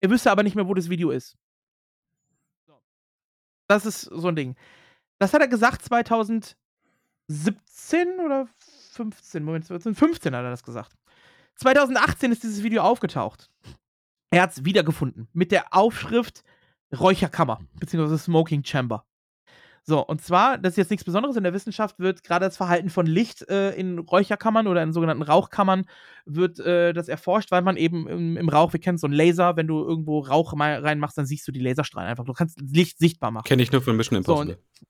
Er 0.00 0.10
wüsste 0.10 0.30
aber 0.30 0.42
nicht 0.42 0.56
mehr, 0.56 0.66
wo 0.66 0.74
das 0.74 0.90
Video 0.90 1.10
ist. 1.10 1.36
Das 3.68 3.86
ist 3.86 4.02
so 4.02 4.28
ein 4.28 4.36
Ding. 4.36 4.56
Das 5.18 5.32
hat 5.32 5.40
er 5.40 5.48
gesagt 5.48 5.82
2017 5.82 6.56
oder 8.24 8.48
15? 8.92 9.44
Moment, 9.44 9.66
2015 9.66 10.34
hat 10.34 10.44
er 10.44 10.50
das 10.50 10.62
gesagt. 10.62 10.96
2018 11.56 12.32
ist 12.32 12.42
dieses 12.42 12.62
Video 12.62 12.82
aufgetaucht. 12.82 13.50
Er 14.30 14.42
hat 14.42 14.52
es 14.52 14.64
wiedergefunden 14.64 15.28
mit 15.32 15.52
der 15.52 15.72
Aufschrift 15.74 16.42
Räucherkammer 16.92 17.60
beziehungsweise 17.78 18.18
Smoking 18.18 18.64
Chamber. 18.64 19.06
So, 19.84 20.06
und 20.06 20.22
zwar, 20.22 20.58
das 20.58 20.74
ist 20.74 20.76
jetzt 20.76 20.90
nichts 20.90 21.04
Besonderes, 21.04 21.36
in 21.36 21.42
der 21.42 21.52
Wissenschaft 21.52 21.98
wird 21.98 22.22
gerade 22.22 22.44
das 22.44 22.56
Verhalten 22.56 22.88
von 22.88 23.04
Licht 23.04 23.48
äh, 23.48 23.72
in 23.72 23.98
Räucherkammern 23.98 24.68
oder 24.68 24.80
in 24.82 24.92
sogenannten 24.92 25.24
Rauchkammern 25.24 25.86
wird 26.24 26.60
äh, 26.60 26.92
das 26.92 27.08
erforscht, 27.08 27.50
weil 27.50 27.62
man 27.62 27.76
eben 27.76 28.06
im, 28.06 28.36
im, 28.36 28.48
Rauch, 28.48 28.72
wir 28.72 28.80
kennen 28.80 28.98
so 28.98 29.08
einen 29.08 29.14
Laser, 29.14 29.56
wenn 29.56 29.66
du 29.66 29.82
irgendwo 29.82 30.20
Rauch 30.20 30.52
reinmachst, 30.56 31.18
dann 31.18 31.26
siehst 31.26 31.48
du 31.48 31.52
die 31.52 31.60
Laserstrahlen 31.60 32.10
einfach. 32.10 32.24
Du 32.24 32.32
kannst 32.32 32.60
Licht 32.60 32.98
sichtbar 32.98 33.32
machen. 33.32 33.44
Kenne 33.44 33.62
ich 33.62 33.72
nur 33.72 33.82
von 33.82 33.96
Mission 33.96 34.18
Impossible. 34.18 34.58
So, 34.72 34.86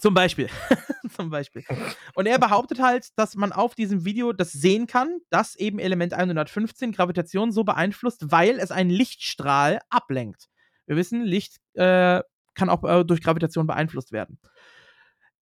zum 0.00 0.14
Beispiel. 0.14 0.48
Zum 1.14 1.28
Beispiel. 1.28 1.62
Und 2.14 2.26
er 2.26 2.38
behauptet 2.38 2.80
halt, 2.80 3.08
dass 3.16 3.34
man 3.34 3.52
auf 3.52 3.74
diesem 3.74 4.04
Video 4.06 4.32
das 4.32 4.52
sehen 4.52 4.86
kann, 4.86 5.18
dass 5.28 5.56
eben 5.56 5.78
Element 5.78 6.14
115 6.14 6.92
Gravitation 6.92 7.52
so 7.52 7.64
beeinflusst, 7.64 8.30
weil 8.30 8.58
es 8.58 8.70
einen 8.70 8.88
Lichtstrahl 8.88 9.80
ablenkt. 9.90 10.46
Wir 10.86 10.96
wissen, 10.96 11.22
Licht 11.24 11.58
äh, 11.74 12.20
kann 12.60 12.68
auch 12.68 12.84
äh, 12.84 13.04
durch 13.04 13.22
Gravitation 13.22 13.66
beeinflusst 13.66 14.12
werden. 14.12 14.38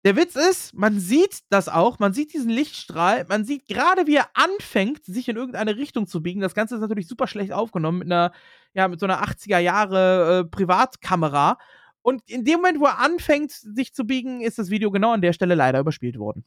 Der 0.04 0.14
Witz 0.14 0.36
ist, 0.36 0.74
man 0.74 1.00
sieht 1.00 1.40
das 1.50 1.68
auch, 1.68 1.98
man 1.98 2.12
sieht 2.12 2.32
diesen 2.32 2.50
Lichtstrahl, 2.50 3.26
man 3.28 3.44
sieht 3.44 3.66
gerade, 3.66 4.06
wie 4.06 4.14
er 4.14 4.28
anfängt, 4.34 5.04
sich 5.04 5.28
in 5.28 5.36
irgendeine 5.36 5.76
Richtung 5.76 6.06
zu 6.06 6.22
biegen. 6.22 6.40
Das 6.40 6.54
Ganze 6.54 6.76
ist 6.76 6.80
natürlich 6.82 7.08
super 7.08 7.26
schlecht 7.26 7.52
aufgenommen 7.52 7.98
mit 7.98 8.06
einer, 8.06 8.32
ja, 8.74 8.86
mit 8.86 9.00
so 9.00 9.06
einer 9.06 9.24
80er 9.24 9.58
Jahre 9.58 10.40
äh, 10.40 10.44
Privatkamera. 10.44 11.58
Und 12.02 12.22
in 12.30 12.44
dem 12.44 12.56
Moment, 12.58 12.78
wo 12.78 12.84
er 12.84 13.00
anfängt, 13.00 13.50
sich 13.50 13.92
zu 13.92 14.04
biegen, 14.04 14.40
ist 14.40 14.58
das 14.58 14.70
Video 14.70 14.92
genau 14.92 15.12
an 15.12 15.20
der 15.20 15.32
Stelle 15.32 15.56
leider 15.56 15.80
überspielt 15.80 16.18
worden. 16.18 16.44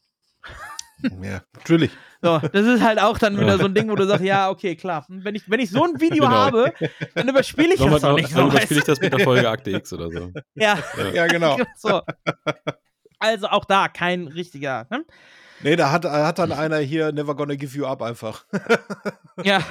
Ja, 1.22 1.42
natürlich. 1.54 1.90
So, 2.20 2.38
das 2.38 2.66
ist 2.66 2.82
halt 2.82 3.00
auch 3.00 3.18
dann 3.18 3.38
wieder 3.38 3.58
so 3.58 3.64
ein 3.64 3.74
Ding, 3.74 3.90
wo 3.90 3.96
du 3.96 4.06
sagst, 4.06 4.24
ja, 4.24 4.48
okay, 4.48 4.76
klar. 4.76 5.04
Wenn 5.08 5.34
ich, 5.34 5.50
wenn 5.50 5.60
ich 5.60 5.70
so 5.70 5.84
ein 5.84 6.00
Video 6.00 6.24
genau. 6.24 6.36
habe, 6.36 6.72
dann 7.14 7.28
überspiele 7.28 7.74
ich 7.74 7.80
das 7.80 8.00
doch 8.00 8.14
nicht. 8.14 8.36
Dann 8.36 8.48
überspiele 8.48 8.80
ich 8.80 8.86
das 8.86 9.00
mit 9.00 9.12
der 9.12 9.20
Folge 9.20 9.48
Akte 9.48 9.70
X 9.70 9.92
oder 9.92 10.10
so. 10.10 10.32
Ja, 10.54 10.78
ja, 10.96 11.08
ja 11.12 11.26
genau. 11.26 11.58
so. 11.76 12.02
Also 13.18 13.48
auch 13.48 13.64
da 13.64 13.88
kein 13.88 14.28
richtiger. 14.28 14.86
Ne? 14.90 15.04
Nee, 15.62 15.76
da 15.76 15.90
hat, 15.92 16.04
hat 16.04 16.38
dann 16.38 16.52
einer 16.52 16.78
hier 16.78 17.12
Never 17.12 17.34
Gonna 17.36 17.54
Give 17.54 17.76
You 17.76 17.86
Up 17.86 18.02
einfach. 18.02 18.44
Ja. 19.44 19.64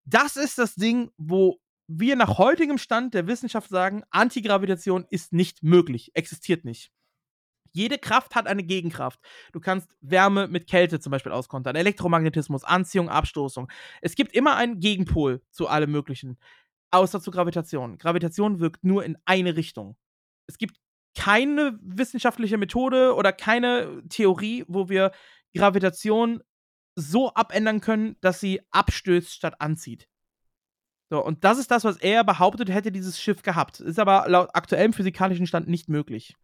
Das 0.04 0.36
ist 0.36 0.58
das 0.58 0.76
Ding, 0.76 1.10
wo 1.16 1.60
wir 1.88 2.16
nach 2.16 2.38
heutigem 2.38 2.78
Stand 2.78 3.14
der 3.14 3.26
Wissenschaft 3.26 3.70
sagen, 3.70 4.02
Antigravitation 4.10 5.04
ist 5.10 5.32
nicht 5.32 5.62
möglich, 5.62 6.10
existiert 6.14 6.64
nicht. 6.64 6.90
Jede 7.72 7.98
Kraft 7.98 8.34
hat 8.34 8.46
eine 8.46 8.62
Gegenkraft. 8.64 9.20
Du 9.52 9.60
kannst 9.60 9.94
Wärme 10.00 10.48
mit 10.48 10.66
Kälte 10.66 10.98
zum 10.98 11.10
Beispiel 11.10 11.32
auskontern, 11.32 11.76
Elektromagnetismus, 11.76 12.64
Anziehung, 12.64 13.10
Abstoßung. 13.10 13.70
Es 14.00 14.14
gibt 14.14 14.34
immer 14.34 14.56
einen 14.56 14.80
Gegenpol 14.80 15.42
zu 15.50 15.68
allem 15.68 15.92
Möglichen, 15.92 16.38
außer 16.90 17.20
zu 17.20 17.30
Gravitation. 17.30 17.98
Gravitation 17.98 18.60
wirkt 18.60 18.84
nur 18.84 19.04
in 19.04 19.16
eine 19.24 19.56
Richtung. 19.56 19.96
Es 20.46 20.58
gibt 20.58 20.76
keine 21.16 21.78
wissenschaftliche 21.82 22.58
Methode 22.58 23.14
oder 23.14 23.32
keine 23.32 24.02
Theorie, 24.08 24.64
wo 24.68 24.88
wir 24.88 25.12
Gravitation 25.54 26.42
so 26.94 27.32
abändern 27.34 27.80
können, 27.80 28.16
dass 28.20 28.40
sie 28.40 28.60
abstößt 28.70 29.32
statt 29.32 29.60
anzieht. 29.60 30.08
So, 31.10 31.24
und 31.24 31.44
das 31.44 31.58
ist 31.58 31.70
das, 31.70 31.84
was 31.84 31.98
er 31.98 32.24
behauptet, 32.24 32.68
hätte 32.68 32.90
dieses 32.90 33.20
Schiff 33.20 33.42
gehabt. 33.42 33.80
Ist 33.80 33.98
aber 33.98 34.28
laut 34.28 34.50
aktuellem 34.54 34.92
physikalischen 34.92 35.46
Stand 35.46 35.68
nicht 35.68 35.88
möglich. 35.88 36.34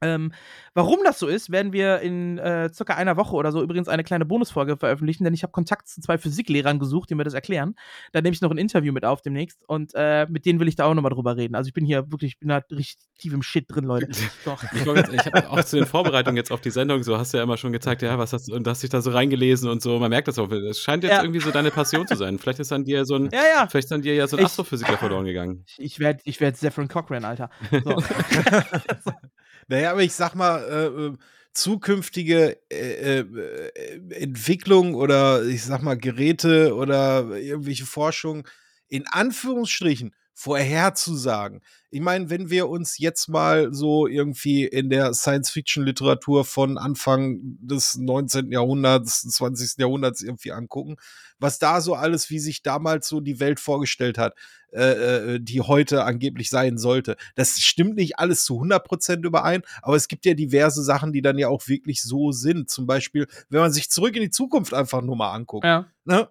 Ähm, 0.00 0.32
warum 0.74 0.98
das 1.04 1.18
so 1.18 1.26
ist, 1.26 1.50
werden 1.50 1.72
wir 1.72 2.00
in 2.00 2.38
äh, 2.38 2.70
circa 2.72 2.94
einer 2.94 3.16
Woche 3.16 3.34
oder 3.34 3.50
so 3.50 3.62
übrigens 3.62 3.88
eine 3.88 4.04
kleine 4.04 4.24
Bonusfolge 4.24 4.76
veröffentlichen, 4.76 5.24
denn 5.24 5.34
ich 5.34 5.42
habe 5.42 5.50
Kontakt 5.50 5.88
zu 5.88 6.00
zwei 6.00 6.18
Physiklehrern 6.18 6.78
gesucht, 6.78 7.10
die 7.10 7.14
mir 7.16 7.24
das 7.24 7.34
erklären. 7.34 7.74
Da 8.12 8.20
nehme 8.20 8.32
ich 8.34 8.40
noch 8.40 8.50
ein 8.52 8.58
Interview 8.58 8.92
mit 8.92 9.04
auf 9.04 9.22
demnächst 9.22 9.58
und 9.68 9.92
äh, 9.94 10.26
mit 10.28 10.46
denen 10.46 10.60
will 10.60 10.68
ich 10.68 10.76
da 10.76 10.84
auch 10.84 10.94
nochmal 10.94 11.10
drüber 11.12 11.36
reden. 11.36 11.54
Also 11.56 11.68
ich 11.68 11.74
bin 11.74 11.84
hier 11.84 12.10
wirklich, 12.12 12.32
ich 12.34 12.38
bin 12.38 12.48
da 12.48 12.58
richtig 12.70 12.98
tief 13.18 13.32
im 13.32 13.42
Shit 13.42 13.64
drin, 13.68 13.84
Leute. 13.84 14.08
Doch. 14.44 14.62
Ich, 14.72 14.84
jetzt- 14.84 15.12
ich 15.12 15.26
habe 15.26 15.50
auch 15.50 15.64
zu 15.64 15.76
den 15.76 15.86
Vorbereitungen 15.86 16.36
jetzt 16.36 16.52
auf 16.52 16.60
die 16.60 16.70
Sendung, 16.70 17.02
so 17.02 17.18
hast 17.18 17.32
du 17.34 17.38
ja 17.38 17.42
immer 17.42 17.56
schon 17.56 17.72
gezeigt, 17.72 18.02
ja, 18.02 18.16
was 18.18 18.32
hast 18.32 18.48
du, 18.48 18.54
und 18.54 18.68
hast 18.68 18.82
dich 18.82 18.90
da 18.90 19.00
so 19.00 19.10
reingelesen 19.10 19.68
und 19.68 19.82
so. 19.82 19.98
Man 19.98 20.10
merkt 20.10 20.28
das 20.28 20.38
auch. 20.38 20.50
Es 20.52 20.80
scheint 20.80 21.02
jetzt 21.02 21.12
Ja. 21.12 21.22
irgendwie 21.22 21.40
so 21.40 21.50
deine 21.50 21.70
Passion 21.72 22.06
zu 22.06 22.14
sein. 22.14 22.38
Vielleicht 22.38 22.60
ist 22.60 22.72
an 22.72 22.84
dir 22.84 23.04
so 23.04 23.16
ein, 23.16 23.30
Ja, 23.32 23.40
ja. 23.56 23.66
vielleicht 23.66 23.86
ist 23.86 23.92
an 23.92 24.02
dir 24.02 24.14
ja 24.14 24.28
so 24.28 24.36
ein 24.36 24.40
Ich- 24.40 24.46
Astrophysiker 24.46 24.96
verloren 24.96 25.24
gegangen. 25.24 25.64
Ich, 25.66 25.76
ich 25.80 25.98
werde 25.98 26.20
ich 26.24 26.40
werd 26.40 26.56
Zephyrin 26.56 26.88
Cochran, 26.88 27.24
Alter. 27.24 27.50
So. 27.84 28.02
Naja, 29.68 29.90
aber 29.92 30.02
ich 30.02 30.14
sag 30.14 30.34
mal, 30.34 30.60
äh, 30.64 30.86
äh, 31.08 31.16
zukünftige 31.52 32.58
äh, 32.72 33.20
äh, 33.20 34.00
Entwicklung 34.14 34.94
oder 34.94 35.44
ich 35.44 35.62
sag 35.64 35.82
mal 35.82 35.96
Geräte 35.98 36.74
oder 36.74 37.36
irgendwelche 37.36 37.84
Forschung 37.86 38.46
in 38.88 39.06
Anführungsstrichen 39.06 40.14
vorherzusagen. 40.38 41.62
Ich 41.90 42.00
meine, 42.00 42.30
wenn 42.30 42.48
wir 42.48 42.68
uns 42.68 42.98
jetzt 42.98 43.26
mal 43.26 43.74
so 43.74 44.06
irgendwie 44.06 44.64
in 44.64 44.88
der 44.88 45.12
Science-Fiction-Literatur 45.12 46.44
von 46.44 46.78
Anfang 46.78 47.40
des 47.42 47.96
19. 47.96 48.52
Jahrhunderts, 48.52 49.22
des 49.22 49.34
20. 49.34 49.78
Jahrhunderts 49.78 50.22
irgendwie 50.22 50.52
angucken, 50.52 50.94
was 51.40 51.58
da 51.58 51.80
so 51.80 51.94
alles, 51.94 52.30
wie 52.30 52.38
sich 52.38 52.62
damals 52.62 53.08
so 53.08 53.20
die 53.20 53.40
Welt 53.40 53.58
vorgestellt 53.58 54.16
hat, 54.16 54.34
äh, 54.70 55.34
äh, 55.34 55.40
die 55.40 55.60
heute 55.60 56.04
angeblich 56.04 56.50
sein 56.50 56.78
sollte. 56.78 57.16
Das 57.34 57.58
stimmt 57.58 57.96
nicht 57.96 58.20
alles 58.20 58.44
zu 58.44 58.60
100% 58.60 59.24
überein, 59.24 59.62
aber 59.82 59.96
es 59.96 60.06
gibt 60.06 60.24
ja 60.24 60.34
diverse 60.34 60.84
Sachen, 60.84 61.12
die 61.12 61.22
dann 61.22 61.36
ja 61.36 61.48
auch 61.48 61.66
wirklich 61.66 62.00
so 62.00 62.30
sind. 62.30 62.70
Zum 62.70 62.86
Beispiel, 62.86 63.26
wenn 63.48 63.60
man 63.60 63.72
sich 63.72 63.90
zurück 63.90 64.14
in 64.14 64.22
die 64.22 64.30
Zukunft 64.30 64.72
einfach 64.72 65.02
nur 65.02 65.16
mal 65.16 65.32
anguckt. 65.32 65.64
ja. 65.64 65.86
Ne? 66.04 66.28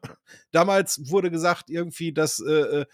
Damals 0.51 1.09
wurde 1.09 1.29
gesagt, 1.29 1.69
irgendwie, 1.69 2.13
dass 2.13 2.39
äh, 2.39 2.51
äh, 2.51 2.81
äh, 2.81 2.85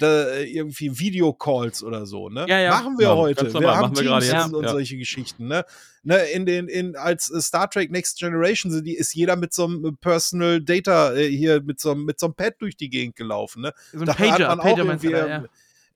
irgendwie 0.00 0.98
Videocalls 0.98 1.82
oder 1.82 2.06
so, 2.06 2.28
ne? 2.28 2.46
Ja, 2.48 2.58
ja. 2.60 2.70
Machen 2.70 2.98
wir 2.98 3.08
Ja, 3.08 3.14
heute. 3.16 3.44
Wir 3.46 3.52
normal, 3.52 3.74
haben 3.76 3.80
machen 3.82 3.96
wir 3.96 4.02
Teams 4.04 4.26
jetzt. 4.30 4.54
und, 4.54 4.68
solche 4.68 4.96
Geschichten, 4.96 5.46
ne? 5.48 5.64
ne? 6.02 6.16
In 6.30 6.46
den, 6.46 6.68
in, 6.68 6.96
als 6.96 7.30
äh, 7.30 7.40
Star 7.40 7.68
Trek 7.68 7.90
Next 7.90 8.18
Generation 8.18 8.72
sind 8.72 8.86
die, 8.86 8.94
ist 8.96 9.14
jeder 9.14 9.36
mit 9.36 9.52
so 9.52 9.64
einem 9.64 9.96
Personal 10.00 10.60
Data 10.62 11.14
äh, 11.14 11.28
hier 11.28 11.60
mit 11.62 11.78
so, 11.80 11.90
einem- 11.92 12.04
mit 12.04 12.18
so 12.18 12.26
einem 12.26 12.34
Pad 12.34 12.54
durch 12.60 12.76
die 12.76 12.88
Gegend 12.90 13.16
gelaufen, 13.16 13.62
ne? 13.62 13.72
So 13.92 14.00
ein 14.00 14.06
Da 14.06 14.14
Pager, 14.14 14.32
hat 14.32 14.40
man 14.56 14.60
auch 14.60 14.64
Pager 14.64 14.84
irgendwie, 14.84 15.10
da, 15.10 15.26
ja. 15.28 15.44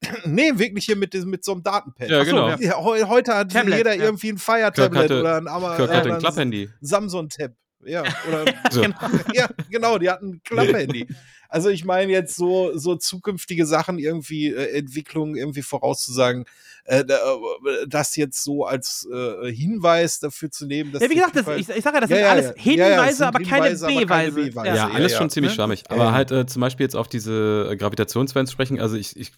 Nee, 0.27 0.51
wirklich 0.57 0.85
hier 0.85 0.97
mit, 0.97 1.15
diesem- 1.15 1.31
mit 1.31 1.43
so 1.43 1.53
einem 1.53 1.63
Datenpad. 1.63 2.11
Ja, 2.11 2.23
genau. 2.23 2.49
ja. 2.51 2.57
Ja, 2.61 2.77
heu- 2.85 3.03
heute 3.05 3.35
hat 3.35 3.51
Tablet, 3.51 3.79
jeder 3.79 3.95
ja. 3.95 4.05
irgendwie 4.05 4.29
ein 4.33 4.39
Fire 4.39 4.61
Kirk 4.71 4.75
Tablet 4.75 5.03
hatte- 5.05 5.21
oder 5.21 5.37
ein, 5.39 5.49
Ama 5.49 5.77
Kirk 5.77 5.91
hatte 5.91 6.09
ein 6.11 6.15
ein 6.17 6.19
Klapphandy. 6.21 6.69
Samsung 6.83 7.29
Tab. 7.31 7.53
Ja, 7.85 8.03
oder 8.29 8.45
So. 8.71 8.83
genau, 8.83 8.99
ja, 9.33 9.49
genau, 9.71 9.99
die 9.99 10.11
hatten 10.11 10.35
ein 10.35 10.41
Klapphandy. 10.45 11.07
Also 11.49 11.69
ich 11.69 11.85
meine 11.85 12.11
jetzt 12.11 12.35
so, 12.37 12.77
so 12.77 12.97
zukünftige 12.97 13.67
Sachen 13.67 13.99
irgendwie, 13.99 14.49
äh, 14.49 14.79
Entwicklungen 14.79 15.37
irgendwie 15.37 15.63
vorauszusagen, 15.63 16.45
äh, 16.85 17.01
äh, 17.01 17.87
das 17.87 18.17
jetzt 18.17 18.43
so 18.43 18.65
als 18.65 19.09
äh, 19.13 19.53
Hinweis 19.53 20.19
dafür 20.19 20.51
zu 20.51 20.67
nehmen, 20.67 20.93
dass 20.93 21.03
Ja, 21.03 21.11
wie 21.11 21.15
gesagt, 21.15 21.37
das, 21.37 21.47
ich, 21.49 21.69
ich 21.69 21.85
sage 21.85 21.97
ja, 21.97 22.01
das 22.01 22.11
Ja, 22.11 22.17
sind 22.17 22.25
ja, 22.25 22.31
alles 22.31 22.53
Hinweise, 22.57 23.17
sind 23.17 23.27
aber 23.27 23.39
keine 23.41 23.65
Hinweise, 23.67 23.87
aber 23.87 24.07
keine 24.07 24.33
Beweise. 24.33 24.51
Beweise. 24.51 24.69
Ja, 24.69 24.75
Ja, 24.75 24.91
alles 24.91 25.13
ja, 25.13 25.19
schon 25.19 25.31
ziemlich 25.31 25.53
ne? 25.53 25.57
schwammig. 25.57 25.85
Aber 25.89 26.05
ja. 26.05 26.13
halt 26.13 26.31
äh, 26.33 26.47
zum 26.47 26.61
Beispiel 26.61 26.85
jetzt 26.85 26.97
auf 26.97 27.09
diese 27.09 27.69
äh, 27.71 27.77
Gravitationswellen 27.77 28.49
sprechen, 28.49 28.81
also 28.81 28.97
ich, 28.97 29.17
ich 29.17 29.33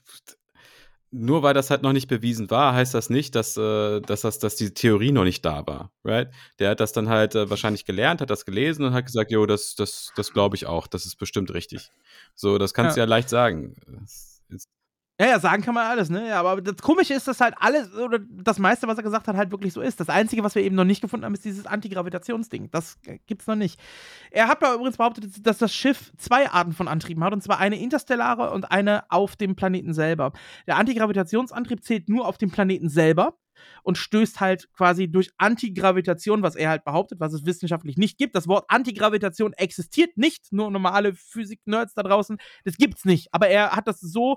nur 1.10 1.42
weil 1.42 1.54
das 1.54 1.70
halt 1.70 1.82
noch 1.82 1.92
nicht 1.92 2.08
bewiesen 2.08 2.50
war, 2.50 2.74
heißt 2.74 2.94
das 2.94 3.10
nicht, 3.10 3.34
dass, 3.34 3.56
äh, 3.56 4.00
dass, 4.00 4.22
das, 4.22 4.38
dass 4.38 4.56
die 4.56 4.72
Theorie 4.74 5.12
noch 5.12 5.24
nicht 5.24 5.44
da 5.44 5.66
war, 5.66 5.90
right? 6.04 6.30
Der 6.58 6.70
hat 6.70 6.80
das 6.80 6.92
dann 6.92 7.08
halt 7.08 7.34
äh, 7.34 7.48
wahrscheinlich 7.50 7.84
gelernt, 7.84 8.20
hat 8.20 8.30
das 8.30 8.44
gelesen 8.44 8.84
und 8.84 8.92
hat 8.94 9.06
gesagt, 9.06 9.30
jo, 9.30 9.46
das, 9.46 9.74
das, 9.74 10.12
das 10.16 10.32
glaube 10.32 10.56
ich 10.56 10.66
auch, 10.66 10.86
das 10.86 11.06
ist 11.06 11.16
bestimmt 11.16 11.52
richtig. 11.54 11.90
So, 12.34 12.58
das 12.58 12.74
kannst 12.74 12.96
du 12.96 13.00
Ja. 13.00 13.06
ja 13.06 13.08
leicht 13.10 13.28
sagen. 13.30 13.74
Ist- 14.50 14.68
Ja, 15.20 15.26
ja, 15.26 15.40
sagen 15.40 15.62
kann 15.64 15.74
man 15.74 15.84
alles, 15.86 16.10
ne? 16.10 16.28
Ja, 16.28 16.38
aber 16.38 16.62
das 16.62 16.76
Komische 16.76 17.12
ist, 17.12 17.26
dass 17.26 17.40
halt 17.40 17.54
alles, 17.58 17.92
oder 17.92 18.20
das 18.20 18.60
meiste, 18.60 18.86
was 18.86 18.98
er 18.98 19.02
gesagt 19.02 19.26
hat, 19.26 19.36
halt 19.36 19.50
wirklich 19.50 19.72
so 19.72 19.80
ist. 19.80 19.98
Das 19.98 20.08
Einzige, 20.08 20.44
was 20.44 20.54
wir 20.54 20.62
eben 20.62 20.76
noch 20.76 20.84
nicht 20.84 21.00
gefunden 21.00 21.26
haben, 21.26 21.34
ist 21.34 21.44
dieses 21.44 21.66
Antigravitationsding. 21.66 22.70
Das 22.70 22.98
gibt's 23.26 23.48
noch 23.48 23.56
nicht. 23.56 23.80
Er 24.30 24.46
hat 24.46 24.62
da 24.62 24.72
übrigens 24.74 24.96
behauptet, 24.96 25.44
dass 25.44 25.58
das 25.58 25.74
Schiff 25.74 26.12
zwei 26.18 26.48
Arten 26.48 26.72
von 26.72 26.86
Antrieben 26.86 27.24
hat, 27.24 27.32
und 27.32 27.42
zwar 27.42 27.58
eine 27.58 27.80
interstellare 27.80 28.52
und 28.52 28.70
eine 28.70 29.10
auf 29.10 29.34
dem 29.34 29.56
Planeten 29.56 29.92
selber. 29.92 30.32
Der 30.68 30.76
Antigravitationsantrieb 30.76 31.82
zählt 31.82 32.08
nur 32.08 32.24
auf 32.24 32.38
dem 32.38 32.52
Planeten 32.52 32.88
selber 32.88 33.34
und 33.82 33.98
stößt 33.98 34.38
halt 34.38 34.72
quasi 34.72 35.10
durch 35.10 35.30
Antigravitation, 35.36 36.42
was 36.44 36.54
er 36.54 36.70
halt 36.70 36.84
behauptet, 36.84 37.18
was 37.18 37.32
es 37.32 37.44
wissenschaftlich 37.44 37.96
nicht 37.96 38.18
gibt. 38.18 38.36
Das 38.36 38.46
Wort 38.46 38.66
Antigravitation 38.68 39.52
existiert 39.54 40.16
nicht, 40.16 40.52
nur 40.52 40.70
normale 40.70 41.12
Physik-Nerds 41.14 41.94
da 41.94 42.04
draußen, 42.04 42.38
das 42.64 42.76
gibt's 42.76 43.04
nicht. 43.04 43.28
Aber 43.32 43.48
er 43.48 43.72
hat 43.72 43.88
das 43.88 44.00
so 44.00 44.36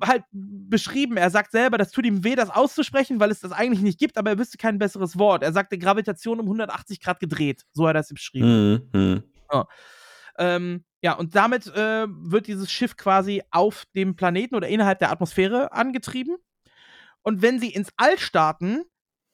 halt 0.00 0.24
beschrieben. 0.32 1.16
Er 1.16 1.30
sagt 1.30 1.52
selber, 1.52 1.78
das 1.78 1.90
tut 1.90 2.06
ihm 2.06 2.24
weh, 2.24 2.34
das 2.34 2.50
auszusprechen, 2.50 3.20
weil 3.20 3.30
es 3.30 3.40
das 3.40 3.52
eigentlich 3.52 3.82
nicht 3.82 3.98
gibt, 3.98 4.16
aber 4.16 4.30
er 4.30 4.38
wüsste 4.38 4.58
kein 4.58 4.78
besseres 4.78 5.18
Wort. 5.18 5.42
Er 5.42 5.52
sagte 5.52 5.78
Gravitation 5.78 6.40
um 6.40 6.46
180 6.46 7.00
Grad 7.00 7.20
gedreht. 7.20 7.64
So 7.72 7.86
hat 7.86 7.96
er 7.96 8.00
es 8.00 8.08
beschrieben. 8.08 8.88
Hm, 8.92 9.22
hm. 9.50 9.64
Ähm, 10.38 10.84
ja, 11.02 11.12
und 11.14 11.34
damit 11.34 11.66
äh, 11.66 12.06
wird 12.08 12.46
dieses 12.46 12.70
Schiff 12.70 12.96
quasi 12.96 13.42
auf 13.50 13.84
dem 13.94 14.16
Planeten 14.16 14.54
oder 14.54 14.68
innerhalb 14.68 14.98
der 14.98 15.10
Atmosphäre 15.10 15.72
angetrieben. 15.72 16.36
Und 17.22 17.42
wenn 17.42 17.60
sie 17.60 17.70
ins 17.70 17.90
All 17.96 18.18
starten, 18.18 18.82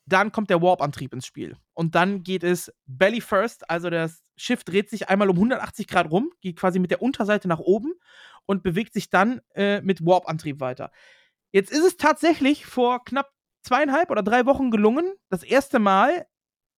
dann 0.06 0.32
kommt 0.32 0.50
der 0.50 0.62
Warp-Antrieb 0.62 1.12
ins 1.12 1.26
Spiel. 1.26 1.56
Und 1.74 1.94
dann 1.94 2.22
geht 2.22 2.42
es 2.42 2.72
belly 2.86 3.20
first, 3.20 3.68
also 3.68 3.90
das 3.90 4.22
Schiff 4.36 4.64
dreht 4.64 4.88
sich 4.88 5.08
einmal 5.08 5.28
um 5.28 5.36
180 5.36 5.86
Grad 5.86 6.10
rum, 6.10 6.30
geht 6.40 6.56
quasi 6.56 6.78
mit 6.78 6.90
der 6.90 7.02
Unterseite 7.02 7.48
nach 7.48 7.58
oben 7.58 7.92
und 8.48 8.62
bewegt 8.62 8.94
sich 8.94 9.10
dann 9.10 9.40
äh, 9.54 9.82
mit 9.82 10.04
Warp-Antrieb 10.04 10.58
weiter. 10.58 10.90
Jetzt 11.52 11.70
ist 11.70 11.84
es 11.84 11.96
tatsächlich 11.96 12.64
vor 12.66 13.04
knapp 13.04 13.30
zweieinhalb 13.62 14.10
oder 14.10 14.22
drei 14.22 14.46
Wochen 14.46 14.70
gelungen, 14.70 15.12
das 15.28 15.42
erste 15.42 15.78
Mal 15.78 16.26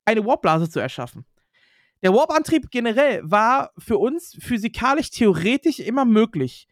eine 0.04 0.26
Warpblase 0.26 0.68
zu 0.68 0.80
erschaffen. 0.80 1.24
Der 2.02 2.12
Warp-Antrieb 2.12 2.70
generell 2.70 3.20
war 3.22 3.70
für 3.78 3.98
uns 3.98 4.36
physikalisch 4.40 5.10
theoretisch 5.10 5.78
immer 5.78 6.04
möglich. 6.04 6.66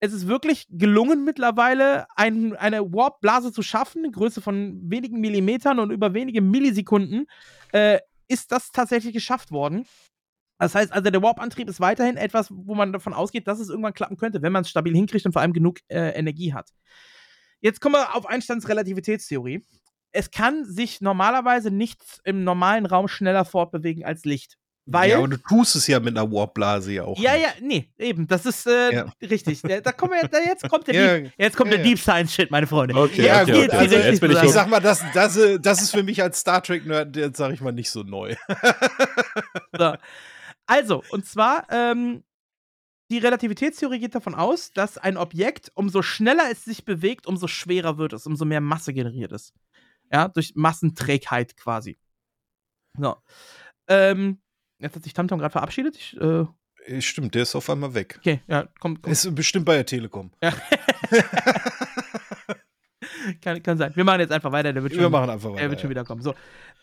Es 0.00 0.12
ist 0.12 0.28
wirklich 0.28 0.66
gelungen 0.70 1.24
mittlerweile, 1.24 2.06
ein, 2.16 2.56
eine 2.56 2.92
Warp-Blase 2.92 3.52
zu 3.52 3.62
schaffen, 3.62 4.10
Größe 4.10 4.40
von 4.40 4.80
wenigen 4.90 5.20
Millimetern 5.20 5.78
und 5.78 5.90
über 5.90 6.14
wenige 6.14 6.40
Millisekunden 6.40 7.26
äh, 7.72 7.98
ist 8.28 8.52
das 8.52 8.70
tatsächlich 8.70 9.12
geschafft 9.12 9.50
worden. 9.50 9.86
Das 10.58 10.74
heißt 10.74 10.92
also, 10.92 11.10
der 11.10 11.22
Warp-Antrieb 11.22 11.68
ist 11.68 11.80
weiterhin 11.80 12.16
etwas, 12.16 12.48
wo 12.50 12.74
man 12.74 12.92
davon 12.92 13.14
ausgeht, 13.14 13.46
dass 13.46 13.60
es 13.60 13.68
irgendwann 13.68 13.94
klappen 13.94 14.16
könnte, 14.16 14.42
wenn 14.42 14.52
man 14.52 14.62
es 14.62 14.70
stabil 14.70 14.94
hinkriegt 14.94 15.24
und 15.24 15.32
vor 15.32 15.42
allem 15.42 15.52
genug 15.52 15.78
äh, 15.88 16.10
Energie 16.10 16.52
hat. 16.52 16.70
Jetzt 17.60 17.80
kommen 17.80 17.94
wir 17.94 18.14
auf 18.16 18.26
Einsteins 18.26 18.68
Relativitätstheorie. 18.68 19.64
Es 20.12 20.30
kann 20.30 20.64
sich 20.64 21.00
normalerweise 21.00 21.70
nichts 21.70 22.20
im 22.24 22.44
normalen 22.44 22.86
Raum 22.86 23.08
schneller 23.08 23.44
fortbewegen 23.44 24.04
als 24.04 24.24
Licht. 24.24 24.56
Weil, 24.90 25.10
ja, 25.10 25.18
aber 25.18 25.28
du 25.28 25.36
tust 25.36 25.76
es 25.76 25.86
ja 25.86 26.00
mit 26.00 26.16
einer 26.16 26.32
Warpblase 26.32 26.92
ja 26.92 27.02
auch. 27.04 27.18
ja, 27.18 27.32
nicht. 27.34 27.42
ja, 27.42 27.50
nee, 27.60 27.92
eben, 27.98 28.26
das 28.26 28.46
ist 28.46 28.66
äh, 28.66 28.94
Ja. 28.94 29.12
richtig. 29.20 29.60
Da, 29.60 29.92
kommen 29.92 30.12
wir, 30.12 30.26
da, 30.28 30.38
jetzt 30.38 30.66
kommt 30.66 30.86
der, 30.86 30.94
Ja, 30.94 31.18
Deep, 31.18 31.32
jetzt 31.36 31.56
kommt 31.58 31.70
ja, 31.72 31.76
der. 31.76 31.84
Deep 31.84 31.98
Science 31.98 32.32
Shit, 32.34 32.50
meine 32.50 32.66
Freunde. 32.66 32.94
Okay, 32.94 33.26
Ja, 33.26 33.42
Jetzt 33.42 33.54
gut, 33.54 33.70
also 33.70 33.96
jetzt 33.96 34.20
bin 34.20 34.30
ich 34.30 34.42
Ich 34.42 34.50
sag 34.50 34.66
mal, 34.70 34.80
das, 34.80 35.04
das, 35.12 35.36
äh, 35.36 35.60
das 35.60 35.82
ist 35.82 35.90
für 35.90 36.02
mich 36.02 36.22
als 36.22 36.40
Star 36.40 36.62
Trek-Nerd, 36.62 37.14
jetzt 37.16 37.36
sag 37.36 37.52
ich 37.52 37.60
mal, 37.60 37.72
nicht 37.72 37.90
so 37.90 38.02
neu. 38.02 38.34
So. 39.76 39.94
Also, 40.68 41.02
und 41.10 41.24
zwar, 41.26 41.66
ähm, 41.70 42.22
die 43.10 43.18
Relativitätstheorie 43.18 44.00
geht 44.00 44.14
davon 44.14 44.34
aus, 44.34 44.70
dass 44.72 44.98
ein 44.98 45.16
Objekt, 45.16 45.72
umso 45.74 46.02
schneller 46.02 46.50
es 46.50 46.64
sich 46.64 46.84
bewegt, 46.84 47.26
umso 47.26 47.48
schwerer 47.48 47.96
wird 47.96 48.12
es, 48.12 48.26
umso 48.26 48.44
mehr 48.44 48.60
Masse 48.60 48.92
generiert 48.92 49.32
es. 49.32 49.54
Ja, 50.12 50.28
durch 50.28 50.52
Massenträgheit 50.54 51.56
quasi. 51.56 51.98
So. 52.98 53.16
Ähm, 53.88 54.40
jetzt 54.78 54.94
hat 54.94 55.04
sich 55.04 55.14
Tamtam 55.14 55.38
gerade 55.38 55.52
verabschiedet. 55.52 55.96
Ich, 55.96 56.16
äh, 56.20 56.44
Äh, 56.84 57.00
Stimmt, 57.00 57.34
der 57.34 57.42
ist 57.42 57.54
auf 57.54 57.70
einmal 57.70 57.94
weg. 57.94 58.16
okay, 58.18 58.42
ja, 58.46 58.68
komm, 58.78 59.00
komm. 59.00 59.10
Ist 59.10 59.34
bestimmt 59.34 59.64
bei 59.64 59.74
der 59.76 59.86
Telekom. 59.86 60.30
Ja. 60.42 60.52
kann, 63.40 63.62
kann 63.62 63.78
sein. 63.78 63.92
Wir 63.94 64.04
machen 64.04 64.20
jetzt 64.20 64.32
einfach 64.32 64.52
weiter, 64.52 64.72
der 64.72 64.82
wird 64.82 64.92
schon, 64.94 65.02
Wir 65.02 65.10
machen 65.10 65.30
einfach 65.30 65.50
weiter. 65.50 65.62
er 65.62 65.70
wird 65.70 65.80
schon 65.80 65.90
wieder 65.90 66.04
kommen. 66.04 66.22
So. 66.22 66.34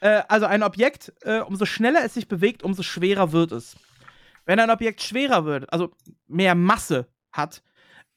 Äh, 0.01 0.22
also 0.27 0.45
ein 0.45 0.64
Objekt, 0.64 1.14
äh, 1.22 1.40
umso 1.40 1.65
schneller 1.65 2.03
es 2.03 2.14
sich 2.14 2.27
bewegt, 2.27 2.64
umso 2.64 2.83
schwerer 2.83 3.32
wird 3.32 3.51
es. 3.51 3.75
Wenn 4.45 4.59
ein 4.59 4.69
Objekt 4.69 5.01
schwerer 5.01 5.45
wird, 5.45 5.72
also 5.72 5.91
mehr 6.27 6.56
Masse 6.56 7.07
hat, 7.32 7.64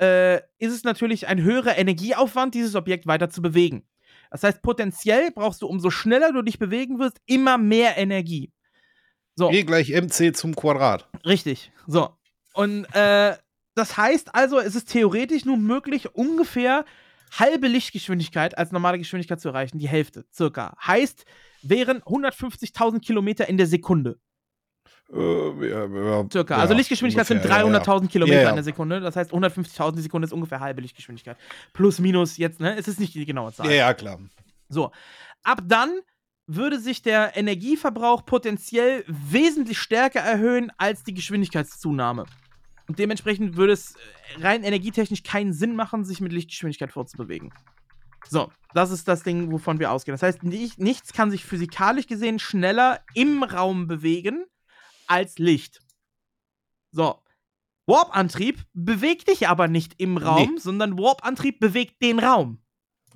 äh, 0.01 0.37
ist 0.59 0.73
es 0.73 0.85
natürlich 0.85 1.27
ein 1.27 1.43
höherer 1.43 1.77
Energieaufwand, 1.77 2.55
dieses 2.55 2.75
Objekt 2.75 3.07
weiter 3.07 3.31
zu 3.31 3.43
bewegen. 3.43 3.85
Das 4.31 4.43
heißt, 4.43 4.63
potenziell 4.63 5.31
brauchst 5.31 5.63
du, 5.63 5.67
umso 5.67 5.91
schneller 5.91 6.33
du 6.33 6.43
dich 6.43 6.59
bewegen 6.59 6.99
wirst, 6.99 7.19
immer 7.27 7.57
mehr 7.59 7.97
Energie. 7.97 8.53
So. 9.35 9.51
E 9.51 9.63
gleich 9.63 9.91
MC 9.91 10.37
zum 10.37 10.55
Quadrat. 10.55 11.09
Richtig. 11.25 11.73
So. 11.87 12.11
Und 12.53 12.85
äh, 12.95 13.37
das 13.75 13.97
heißt 13.97 14.35
also, 14.35 14.59
es 14.59 14.75
ist 14.75 14.91
theoretisch 14.91 15.45
nur 15.45 15.57
möglich, 15.57 16.15
ungefähr 16.15 16.85
halbe 17.33 17.69
Lichtgeschwindigkeit 17.69 18.57
als 18.57 18.73
normale 18.73 18.99
Geschwindigkeit 18.99 19.41
zu 19.41 19.49
erreichen, 19.49 19.79
die 19.79 19.89
Hälfte 19.89 20.25
circa. 20.33 20.77
Heißt, 20.85 21.25
wären 21.63 22.03
150.000 22.03 23.01
Kilometer 23.01 23.49
in 23.49 23.57
der 23.57 23.67
Sekunde. 23.67 24.19
Äh, 25.13 25.69
ja, 25.69 25.87
ja, 25.87 26.27
Circa. 26.31 26.57
ja, 26.57 26.61
also 26.61 26.75
Lichtgeschwindigkeit 26.75 27.27
sind 27.27 27.39
ungefähr, 27.39 27.65
ja. 27.65 27.81
300.000 27.81 28.09
Kilometer 28.09 28.51
in 28.51 28.57
der 28.57 28.65
Sekunde. 28.65 29.01
Das 29.01 29.17
heißt, 29.17 29.33
150.000 29.33 29.97
die 29.97 30.03
Sekunde 30.03 30.27
ist 30.27 30.33
ungefähr 30.33 30.61
halbe 30.61 30.83
Lichtgeschwindigkeit. 30.83 31.39
Plus, 31.73 31.99
minus 31.99 32.37
jetzt, 32.37 32.61
ne? 32.61 32.77
Es 32.77 32.89
ist 32.89 33.01
nicht 33.01 33.15
die 33.15 33.25
genaue 33.25 33.53
Zahl. 33.53 33.67
Ja, 33.67 33.73
ja, 33.73 33.95
klar. 33.95 34.19
So. 34.69 34.91
Ab 35.43 35.63
dann 35.65 36.01
würde 36.47 36.79
sich 36.79 37.03
der 37.03 37.37
Energieverbrauch 37.37 38.27
potenziell 38.27 39.05
wesentlich 39.07 39.79
stärker 39.79 40.21
erhöhen 40.21 40.73
als 40.77 41.05
die 41.05 41.15
Geschwindigkeitszunahme. 41.15 42.27
Und 42.89 42.99
dementsprechend 42.99 43.57
würde 43.57 43.75
es 43.75 43.95
äh, 44.39 44.43
rein 44.43 44.65
energietechnisch 44.65 45.23
keinen 45.23 45.53
Sinn 45.53 45.77
machen, 45.77 46.05
sich 46.05 46.21
mit 46.21 46.33
Lichtgeschwindigkeit 46.33 46.91
fortzubewegen. 46.93 47.53
So, 48.29 48.51
das 48.75 48.91
ist 48.91 49.07
das 49.09 49.23
Ding, 49.23 49.53
wovon 49.53 49.79
wir 49.79 49.93
ausgehen. 49.93 50.15
Das 50.15 50.23
heißt, 50.23 50.43
nicht, 50.43 50.79
nichts 50.79 51.13
kann 51.13 51.31
sich 51.31 51.45
physikalisch 51.45 52.07
gesehen 52.07 52.39
schneller 52.39 53.01
im 53.15 53.43
Raum 53.43 53.87
bewegen 53.87 54.45
als 55.07 55.39
Licht. 55.39 55.81
So. 56.93 57.23
Warp-Antrieb 57.87 58.65
bewegt 58.75 59.29
dich 59.29 59.49
aber 59.49 59.67
nicht 59.69 59.95
im 59.99 60.19
Raum, 60.19 60.55
Nee. 60.55 60.61
sondern 60.61 60.99
Warp-Antrieb 60.99 61.59
bewegt 61.61 62.03
den 62.03 62.19
Raum. 62.19 62.61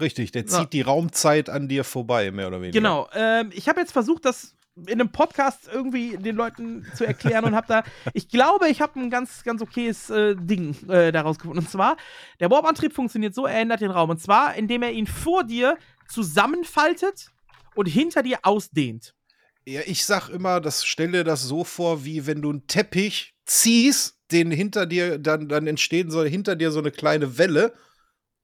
Richtig, 0.01 0.33
der 0.33 0.43
Ja. 0.43 0.49
zieht 0.49 0.73
die 0.73 0.81
Raumzeit 0.81 1.51
an 1.51 1.69
dir 1.69 1.85
vorbei, 1.85 2.31
mehr 2.31 2.49
oder 2.49 2.61
weniger. 2.63 2.79
Genau. 2.79 3.09
Ähm, 3.13 3.51
ich 3.53 3.69
habe 3.69 3.81
jetzt 3.81 3.93
versucht, 3.93 4.25
das 4.25 4.55
in 4.77 4.93
einem 5.01 5.13
Podcast 5.13 5.69
irgendwie 5.71 6.17
den 6.17 6.37
Leuten 6.37 6.87
zu 6.95 7.07
erklären 7.07 7.45
und 7.45 7.55
habe 7.55 7.67
da, 7.69 7.85
ich 8.15 8.29
glaube, 8.29 8.69
ich 8.69 8.81
habe 8.81 8.99
ein 8.99 9.11
ganz, 9.11 9.45
ganz 9.45 9.61
okayes 9.61 10.09
äh, 10.11 10.35
Ding 10.35 10.77
äh, 10.89 11.13
daraus 11.13 11.39
gefunden. 11.39 11.59
Und 11.59 11.71
zwar, 11.71 11.97
der 12.41 12.51
Warp-Antrieb 12.51 12.95
funktioniert 12.95 13.35
so, 13.35 13.47
er 13.47 13.61
ändert 13.61 13.83
den 13.83 13.91
Raum. 13.91 14.11
Und 14.11 14.21
zwar, 14.21 14.55
indem 14.55 14.83
er 14.83 14.93
ihn 14.93 15.07
vor 15.07 15.45
dir 15.45 15.77
zusammenfaltet 16.09 17.31
und 17.75 17.87
hinter 17.87 18.23
dir 18.23 18.39
ausdehnt. 18.43 19.15
Ja, 19.67 19.83
ich 19.87 20.05
sag 20.05 20.29
immer, 20.31 20.61
das 20.61 20.85
stelle 20.85 21.23
das 21.23 21.43
so 21.43 21.65
vor, 21.65 22.05
wie 22.05 22.27
wenn 22.27 22.43
du 22.43 22.51
einen 22.51 22.67
Teppich 22.67 23.35
ziehst, 23.45 24.19
den 24.33 24.51
hinter 24.51 24.87
dir, 24.87 25.19
dann, 25.19 25.49
dann 25.49 25.67
entsteht 25.67 26.11
so 26.11 26.25
hinter 26.25 26.57
dir 26.57 26.73
so 26.73 26.81
eine 26.81 26.91
kleine 26.91 27.39
Welle 27.39 27.75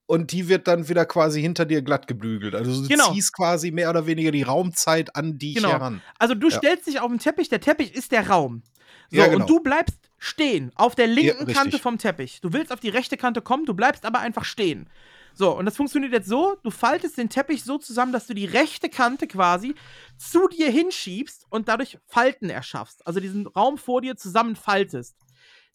und 0.08 0.32
die 0.32 0.48
wird 0.48 0.66
dann 0.66 0.88
wieder 0.88 1.04
quasi 1.04 1.40
hinter 1.42 1.66
dir 1.66 1.82
glatt 1.82 2.06
gebügelt. 2.08 2.54
Also 2.54 2.82
du 2.82 2.88
Genau. 2.88 3.12
ziehst 3.12 3.34
quasi 3.34 3.70
mehr 3.70 3.90
oder 3.90 4.06
weniger 4.06 4.30
die 4.32 4.42
Raumzeit 4.42 5.14
an 5.14 5.38
dich 5.38 5.56
Genau. 5.56 5.68
heran. 5.68 6.00
Also 6.18 6.34
du 6.34 6.48
Ja. 6.48 6.56
stellst 6.56 6.86
dich 6.86 6.98
auf 7.00 7.10
den 7.10 7.18
Teppich, 7.18 7.50
der 7.50 7.60
Teppich 7.60 7.94
ist 7.94 8.10
der 8.10 8.28
Raum. 8.28 8.62
So, 9.10 9.18
Ja, 9.18 9.26
genau. 9.26 9.44
und 9.44 9.50
du 9.50 9.60
bleibst 9.60 9.98
stehen 10.16 10.72
auf 10.76 10.94
der 10.94 11.06
linken 11.08 11.36
richtig. 11.44 11.54
Kante 11.54 11.78
vom 11.78 11.98
Teppich. 11.98 12.40
Du 12.40 12.52
willst 12.54 12.72
auf 12.72 12.80
die 12.80 12.88
rechte 12.88 13.18
Kante 13.18 13.42
kommen, 13.42 13.66
du 13.66 13.74
bleibst 13.74 14.06
aber 14.06 14.20
einfach 14.20 14.44
stehen. 14.46 14.88
So, 15.34 15.56
und 15.56 15.66
das 15.66 15.76
funktioniert 15.76 16.12
jetzt 16.14 16.28
so, 16.28 16.56
du 16.62 16.70
faltest 16.70 17.18
den 17.18 17.28
Teppich 17.28 17.62
so 17.62 17.76
zusammen, 17.78 18.12
dass 18.12 18.26
du 18.26 18.34
die 18.34 18.46
rechte 18.46 18.88
Kante 18.88 19.26
quasi 19.26 19.74
zu 20.16 20.48
dir 20.48 20.70
hinschiebst 20.70 21.44
und 21.50 21.68
dadurch 21.68 21.98
Falten 22.06 22.48
erschaffst. 22.50 23.06
Also 23.06 23.20
diesen 23.20 23.46
Raum 23.46 23.76
vor 23.76 24.00
dir 24.00 24.16
zusammenfaltest. 24.16 25.14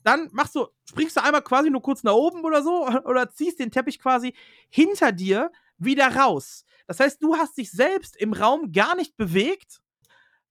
Dann 0.03 0.29
machst 0.31 0.55
du, 0.55 0.67
springst 0.89 1.17
du 1.17 1.23
einmal 1.23 1.41
quasi 1.41 1.69
nur 1.69 1.81
kurz 1.81 2.03
nach 2.03 2.13
oben 2.13 2.43
oder 2.43 2.63
so 2.63 2.87
oder 3.05 3.29
ziehst 3.31 3.59
den 3.59 3.71
Teppich 3.71 3.99
quasi 3.99 4.33
hinter 4.69 5.11
dir 5.11 5.51
wieder 5.77 6.15
raus. 6.15 6.65
Das 6.87 6.99
heißt, 6.99 7.21
du 7.21 7.35
hast 7.35 7.57
dich 7.57 7.71
selbst 7.71 8.15
im 8.17 8.33
Raum 8.33 8.71
gar 8.71 8.95
nicht 8.95 9.15
bewegt. 9.17 9.81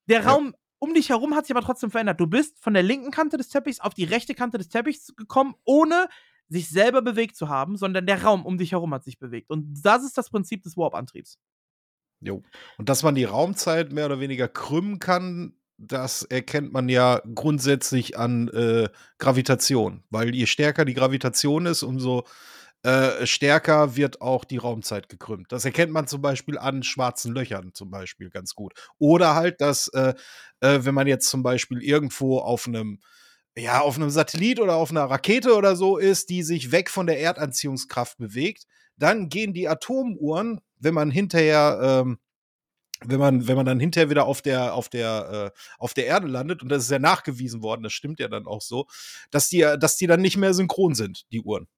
Der 0.09 0.23
Ja. 0.23 0.31
Raum 0.31 0.55
um 0.79 0.95
dich 0.95 1.11
herum 1.11 1.37
hat 1.37 1.47
sich 1.47 1.55
aber 1.55 1.65
trotzdem 1.65 1.93
verändert. 1.93 2.19
Du 2.19 2.27
bist 2.27 2.59
von 2.59 2.75
der 2.75 2.83
linken 2.83 3.13
Kante 3.13 3.37
des 3.37 3.49
Teppichs 3.49 3.79
auf 3.79 3.95
die 3.95 4.03
rechte 4.03 4.35
Kante 4.35 4.59
des 4.59 4.69
Teppichs 4.69 5.15
gekommen, 5.15 5.55
ohne 5.65 6.09
sich 6.49 6.69
selber 6.69 7.03
bewegt 7.03 7.37
zu 7.37 7.49
haben, 7.49 7.77
sondern 7.77 8.05
der 8.05 8.23
Raum 8.25 8.45
um 8.45 8.59
dich 8.59 8.73
herum 8.73 8.93
hat 8.93 9.05
sich 9.05 9.19
bewegt. 9.19 9.49
Und 9.49 9.81
das 9.85 10.05
ist 10.05 10.19
das 10.19 10.29
Prinzip 10.29 10.63
des 10.65 10.77
Warp-Antriebs. 10.77 11.39
Jo. 12.21 12.43
Und 12.79 12.89
dass 12.89 13.03
man 13.03 13.15
die 13.15 13.25
Raumzeit 13.25 13.93
mehr 13.93 14.07
oder 14.07 14.19
weniger 14.21 14.49
krümmen 14.49 14.99
kann, 14.99 15.55
das 15.79 16.23
erkennt 16.23 16.73
man 16.73 16.89
ja 16.89 17.21
grundsätzlich 17.35 18.19
an 18.19 18.49
äh, 18.49 18.89
Gravitation. 19.19 20.05
Weil 20.11 20.35
je 20.35 20.47
stärker 20.47 20.85
die 20.85 20.95
Gravitation 20.95 21.67
ist, 21.67 21.83
umso 21.83 22.25
äh, 22.83 23.27
stärker 23.27 23.97
wird 23.97 24.21
auch 24.21 24.45
die 24.45 24.57
Raumzeit 24.57 25.09
gekrümmt. 25.09 25.53
Das 25.53 25.65
erkennt 25.65 25.93
man 25.93 26.07
zum 26.09 26.21
Beispiel 26.21 26.59
an 26.59 26.83
schwarzen 26.83 27.33
Löchern 27.33 27.71
zum 27.75 27.91
Beispiel 27.91 28.31
ganz 28.31 28.55
gut. 28.55 28.73
Oder 28.99 29.35
halt, 29.35 29.61
dass, 29.61 29.89
äh, 29.89 30.15
äh, 30.61 30.81
wenn 30.83 30.95
man 30.95 31.07
jetzt 31.07 31.29
zum 31.29 31.43
Beispiel 31.43 31.83
irgendwo 31.83 32.39
auf 32.39 32.67
einem 32.67 33.01
ja, 33.57 33.81
auf 33.81 33.97
einem 33.97 34.11
Satellit 34.11 34.61
oder 34.61 34.77
auf 34.77 34.91
einer 34.91 35.05
Rakete 35.05 35.55
oder 35.55 35.77
so 35.77 35.99
ist, 35.99 36.31
die 36.31 36.43
sich 36.43 36.73
weg 36.73 36.89
von 36.89 37.07
der 37.07 37.21
Erdanziehungskraft 37.21 38.17
bewegt, 38.17 38.65
dann 38.97 39.29
gehen 39.29 39.53
die 39.53 39.69
Atomuhren, 39.69 40.61
wenn 40.79 40.95
man 40.95 41.11
hinterher, 41.11 41.79
ähm, 41.83 42.19
wenn 43.05 43.21
man, 43.21 43.47
wenn 43.49 43.57
man 43.57 43.67
dann 43.67 43.81
hinterher 43.81 44.11
wieder 44.11 44.25
auf 44.27 44.43
der, 44.43 44.75
auf 44.75 44.89
der, 44.89 45.53
äh, 45.55 45.59
auf 45.79 45.95
der 45.95 46.07
Erde 46.07 46.27
landet, 46.27 46.63
und 46.63 46.69
das 46.69 46.85
ist 46.85 46.91
ja 46.91 46.99
nachgewiesen 46.99 47.63
worden, 47.63 47.83
das 47.83 47.93
stimmt 47.93 48.21
ja 48.21 48.29
dann 48.29 48.47
auch 48.47 48.61
so, 48.63 48.87
dass 49.31 49.49
die, 49.49 49.61
dass 49.79 49.97
die 49.97 50.07
dann 50.07 50.21
nicht 50.21 50.37
mehr 50.37 50.55
synchron 50.55 50.95
sind, 50.95 51.25
die 51.33 51.41
Uhren. 51.41 51.69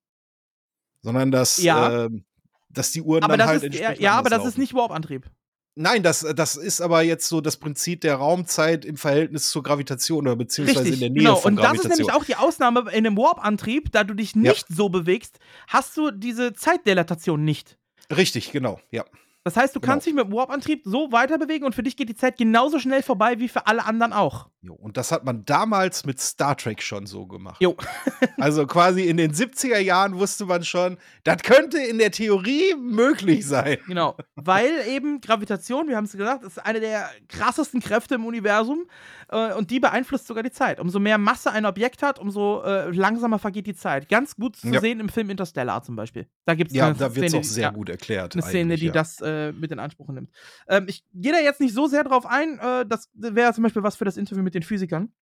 Sondern 1.02 1.30
dass, 1.30 1.58
Ja. 1.62 2.04
ähm, 2.06 2.24
dass 2.70 2.90
die 2.92 3.02
Uhren 3.02 3.22
Aber 3.22 3.36
dann 3.36 3.48
das 3.48 3.62
halt 3.62 3.74
ist, 3.74 3.80
ja, 3.80 3.92
ja, 3.92 4.12
aber 4.14 4.30
das 4.30 4.40
ist 4.40 4.44
laufen. 4.44 4.60
nicht 4.60 4.74
Warp-Antrieb. 4.74 5.30
Nein, 5.76 6.04
das, 6.04 6.20
das 6.36 6.54
ist 6.56 6.80
aber 6.80 7.02
jetzt 7.02 7.28
so 7.28 7.40
das 7.40 7.56
Prinzip 7.56 8.00
der 8.02 8.14
Raumzeit 8.14 8.84
im 8.84 8.96
Verhältnis 8.96 9.50
zur 9.50 9.64
Gravitation 9.64 10.20
oder 10.26 10.36
beziehungsweise 10.36 10.82
Richtig, 10.82 10.94
in 10.94 11.00
der 11.00 11.10
Nähe 11.10 11.22
genau. 11.24 11.36
von 11.36 11.54
Und 11.54 11.56
das 11.56 11.64
ist 11.64 11.80
Gravitation. 11.82 12.06
nämlich 12.06 12.14
auch 12.14 12.24
die 12.24 12.36
Ausnahme 12.36 12.80
in 12.92 13.06
einem 13.06 13.16
Warp-Antrieb, 13.16 13.90
da 13.90 14.04
du 14.04 14.14
dich 14.14 14.36
nicht 14.36 14.66
so 14.68 14.88
bewegst, 14.88 15.38
hast 15.66 15.96
du 15.96 16.12
diese 16.12 16.52
Zeitdilatation 16.52 17.44
nicht. 17.44 17.76
Richtig, 18.16 18.52
genau, 18.52 18.78
ja. 18.92 19.04
Das 19.44 19.56
heißt, 19.56 19.76
du 19.76 19.80
Genau. 19.80 19.92
kannst 19.92 20.06
dich 20.06 20.14
mit 20.14 20.24
dem 20.24 20.32
Warp-Antrieb 20.32 20.82
so 20.84 21.12
weiter 21.12 21.36
bewegen 21.38 21.64
und 21.66 21.74
für 21.74 21.82
dich 21.82 21.96
geht 21.96 22.08
die 22.08 22.14
Zeit 22.14 22.38
genauso 22.38 22.78
schnell 22.78 23.02
vorbei 23.02 23.38
wie 23.38 23.48
für 23.48 23.66
alle 23.66 23.84
anderen 23.84 24.14
auch. 24.14 24.48
Jo, 24.62 24.72
und 24.72 24.96
das 24.96 25.12
hat 25.12 25.24
man 25.26 25.44
damals 25.44 26.06
mit 26.06 26.18
Star 26.18 26.56
Trek 26.56 26.80
schon 26.82 27.04
so 27.06 27.26
gemacht. 27.26 27.60
Jo. 27.60 27.76
also 28.38 28.66
quasi 28.66 29.02
in 29.04 29.18
den 29.18 29.34
70er 29.34 29.78
Jahren 29.78 30.18
wusste 30.18 30.46
man 30.46 30.64
schon, 30.64 30.96
das 31.24 31.42
könnte 31.42 31.78
in 31.78 31.98
der 31.98 32.10
Theorie 32.10 32.74
möglich 32.74 33.46
sein. 33.46 33.76
Genau. 33.86 34.16
Weil 34.34 34.70
eben 34.88 35.20
Gravitation, 35.20 35.88
wir 35.88 35.96
haben 35.98 36.06
es 36.06 36.12
gesagt, 36.12 36.42
ist 36.44 36.64
eine 36.64 36.80
der 36.80 37.10
krassesten 37.28 37.80
Kräfte 37.80 38.14
im 38.14 38.24
Universum 38.24 38.86
und 39.28 39.70
die 39.70 39.80
beeinflusst 39.80 40.26
sogar 40.26 40.42
die 40.42 40.50
Zeit. 40.50 40.80
Umso 40.80 40.98
mehr 41.00 41.18
Masse 41.18 41.50
ein 41.50 41.66
Objekt 41.66 42.02
hat, 42.02 42.18
umso 42.18 42.62
äh, 42.62 42.90
langsamer 42.90 43.38
vergeht 43.38 43.66
die 43.66 43.74
Zeit. 43.74 44.08
Ganz 44.08 44.36
gut 44.36 44.56
zu 44.56 44.68
Ja. 44.68 44.80
sehen 44.80 45.00
im 45.00 45.08
Film 45.08 45.30
Interstellar 45.30 45.82
zum 45.82 45.96
Beispiel. 45.96 46.26
Da 46.44 46.54
gibt 46.54 46.70
es 46.70 46.76
Ja, 46.76 46.92
da 46.92 47.14
wird 47.14 47.26
es 47.26 47.34
auch 47.34 47.44
sehr 47.44 47.72
gut 47.72 47.88
erklärt. 47.88 48.34
eine 48.34 48.42
Szene, 48.42 48.76
die 48.76 48.86
ja. 48.86 48.92
das 48.92 49.20
äh, 49.20 49.52
mit 49.52 49.70
in 49.72 49.78
Anspruch 49.78 50.08
nimmt. 50.08 50.30
Ähm, 50.68 50.86
ich 50.88 51.04
gehe 51.14 51.32
da 51.32 51.38
jetzt 51.38 51.60
nicht 51.60 51.74
so 51.74 51.86
sehr 51.86 52.04
drauf 52.04 52.26
ein. 52.26 52.58
Äh, 52.58 52.86
das 52.86 53.10
wäre 53.14 53.52
zum 53.54 53.62
Beispiel 53.64 53.82
was 53.82 53.96
für 53.96 54.04
das 54.04 54.16
Interview 54.16 54.42
mit 54.42 54.54
den 54.54 54.62
Physikern. 54.62 55.12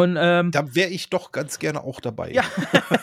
Und 0.00 0.16
ähm, 0.18 0.50
Da 0.50 0.74
wäre 0.74 0.90
ich 0.90 1.10
doch 1.10 1.32
ganz 1.32 1.58
gerne 1.58 1.82
auch 1.82 2.00
dabei. 2.00 2.32
ja, 2.32 2.44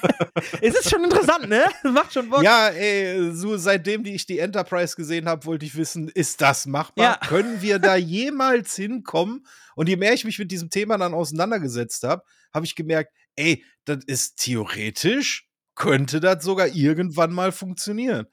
es 0.62 0.76
ist 0.76 0.90
schon 0.90 1.04
interessant, 1.04 1.48
ne? 1.48 1.66
Macht 1.84 2.14
schon 2.14 2.30
Bock. 2.30 2.44
Ja, 2.44 2.70
ey, 2.70 3.32
so 3.34 3.58
seitdem 3.58 4.04
die 4.04 4.16
ich 4.16 4.26
die 4.26 4.40
Enterprise 4.40 4.96
gesehen 4.96 5.28
habe, 5.28 5.46
wollte 5.46 5.66
ich 5.66 5.76
wissen, 5.76 6.10
ist 6.10 6.42
das 6.42 6.66
machbar? 6.66 7.20
Ja. 7.22 7.28
Können 7.28 7.62
wir 7.62 7.80
da 7.80 7.96
jemals 7.96 8.76
hinkommen? 8.76 9.46
Und 9.76 9.90
je 9.90 9.96
mehr 9.96 10.14
ich 10.14 10.26
mich 10.26 10.40
mit 10.40 10.52
diesem 10.52 10.70
Thema 10.70 10.98
dann 10.98 11.14
auseinandergesetzt 11.14 12.04
habe, 12.04 12.24
habe 12.54 12.66
ich 12.66 12.76
gemerkt, 12.76 13.14
ey, 13.36 13.64
das 13.86 14.04
ist 14.06 14.38
theoretisch, 14.38 15.48
könnte 15.76 16.20
das 16.20 16.44
sogar 16.44 16.68
irgendwann 16.68 17.32
mal 17.32 17.52
funktionieren. 17.52 18.28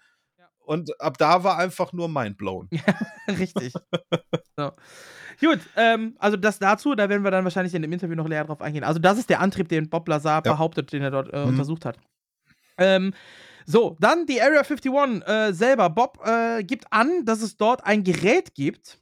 Und 0.64 0.98
ab 1.00 1.18
da 1.18 1.44
war 1.44 1.58
einfach 1.58 1.92
nur 1.92 2.08
mindblown. 2.08 2.68
Richtig. 3.28 3.72
so. 4.56 4.72
Gut, 5.40 5.60
ähm, 5.76 6.16
also 6.18 6.36
das 6.36 6.58
dazu, 6.58 6.94
da 6.94 7.08
werden 7.08 7.24
wir 7.24 7.30
dann 7.30 7.44
wahrscheinlich 7.44 7.74
in 7.74 7.82
dem 7.82 7.92
Interview 7.92 8.14
noch 8.16 8.28
näher 8.28 8.44
drauf 8.44 8.62
eingehen. 8.62 8.84
Also 8.84 8.98
das 9.00 9.18
ist 9.18 9.28
der 9.30 9.40
Antrieb, 9.40 9.68
den 9.68 9.90
Bob 9.90 10.08
Lazar 10.08 10.42
behauptet, 10.42 10.92
den 10.92 11.02
er 11.02 11.10
dort 11.10 11.32
äh, 11.32 11.42
Mhm. 11.42 11.48
untersucht 11.48 11.84
hat. 11.84 11.98
Ähm, 12.78 13.12
so, 13.66 13.96
dann 14.00 14.26
die 14.26 14.40
Area 14.42 14.60
51 14.62 15.26
äh, 15.26 15.52
selber. 15.52 15.90
Bob 15.90 16.18
äh, 16.26 16.62
gibt 16.64 16.92
an, 16.92 17.24
dass 17.24 17.42
es 17.42 17.56
dort 17.56 17.84
ein 17.84 18.04
Gerät 18.04 18.54
gibt, 18.54 19.00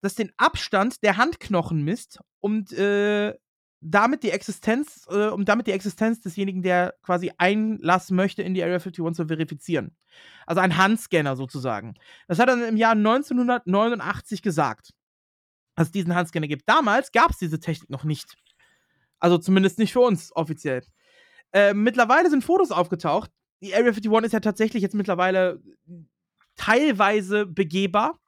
das 0.00 0.14
den 0.14 0.32
Abstand 0.38 1.02
der 1.02 1.16
Handknochen 1.18 1.82
misst 1.82 2.18
und 2.40 2.72
äh, 2.72 3.34
damit 3.80 4.22
die 4.22 4.30
Existenz, 4.30 5.06
äh, 5.10 5.28
um 5.28 5.44
damit 5.44 5.66
die 5.66 5.72
Existenz 5.72 6.20
desjenigen, 6.20 6.62
der 6.62 6.94
quasi 7.02 7.32
Einlass 7.38 8.10
möchte, 8.10 8.42
in 8.42 8.54
die 8.54 8.62
Area 8.62 8.76
51 8.76 9.14
zu 9.14 9.26
verifizieren. 9.26 9.96
Also 10.46 10.60
ein 10.60 10.76
Handscanner 10.76 11.36
sozusagen. 11.36 11.94
Das 12.28 12.38
hat 12.38 12.48
er 12.48 12.68
im 12.68 12.76
Jahr 12.76 12.92
1989 12.92 14.42
gesagt, 14.42 14.92
dass 15.76 15.88
es 15.88 15.92
diesen 15.92 16.14
Handscanner 16.14 16.48
gibt. 16.48 16.68
Damals 16.68 17.12
gab 17.12 17.30
es 17.30 17.38
diese 17.38 17.58
Technik 17.58 17.88
noch 17.88 18.04
nicht. 18.04 18.36
Also 19.18 19.38
zumindest 19.38 19.78
nicht 19.78 19.92
für 19.92 20.00
uns 20.00 20.34
offiziell. 20.34 20.82
Äh, 21.52 21.72
mittlerweile 21.74 22.28
sind 22.30 22.44
Fotos 22.44 22.70
aufgetaucht. 22.70 23.30
Die 23.62 23.74
Area 23.74 23.92
51 23.92 24.24
ist 24.24 24.32
ja 24.32 24.40
tatsächlich 24.40 24.82
jetzt 24.82 24.94
mittlerweile 24.94 25.60
teilweise 26.56 27.46
begehbar. 27.46 28.18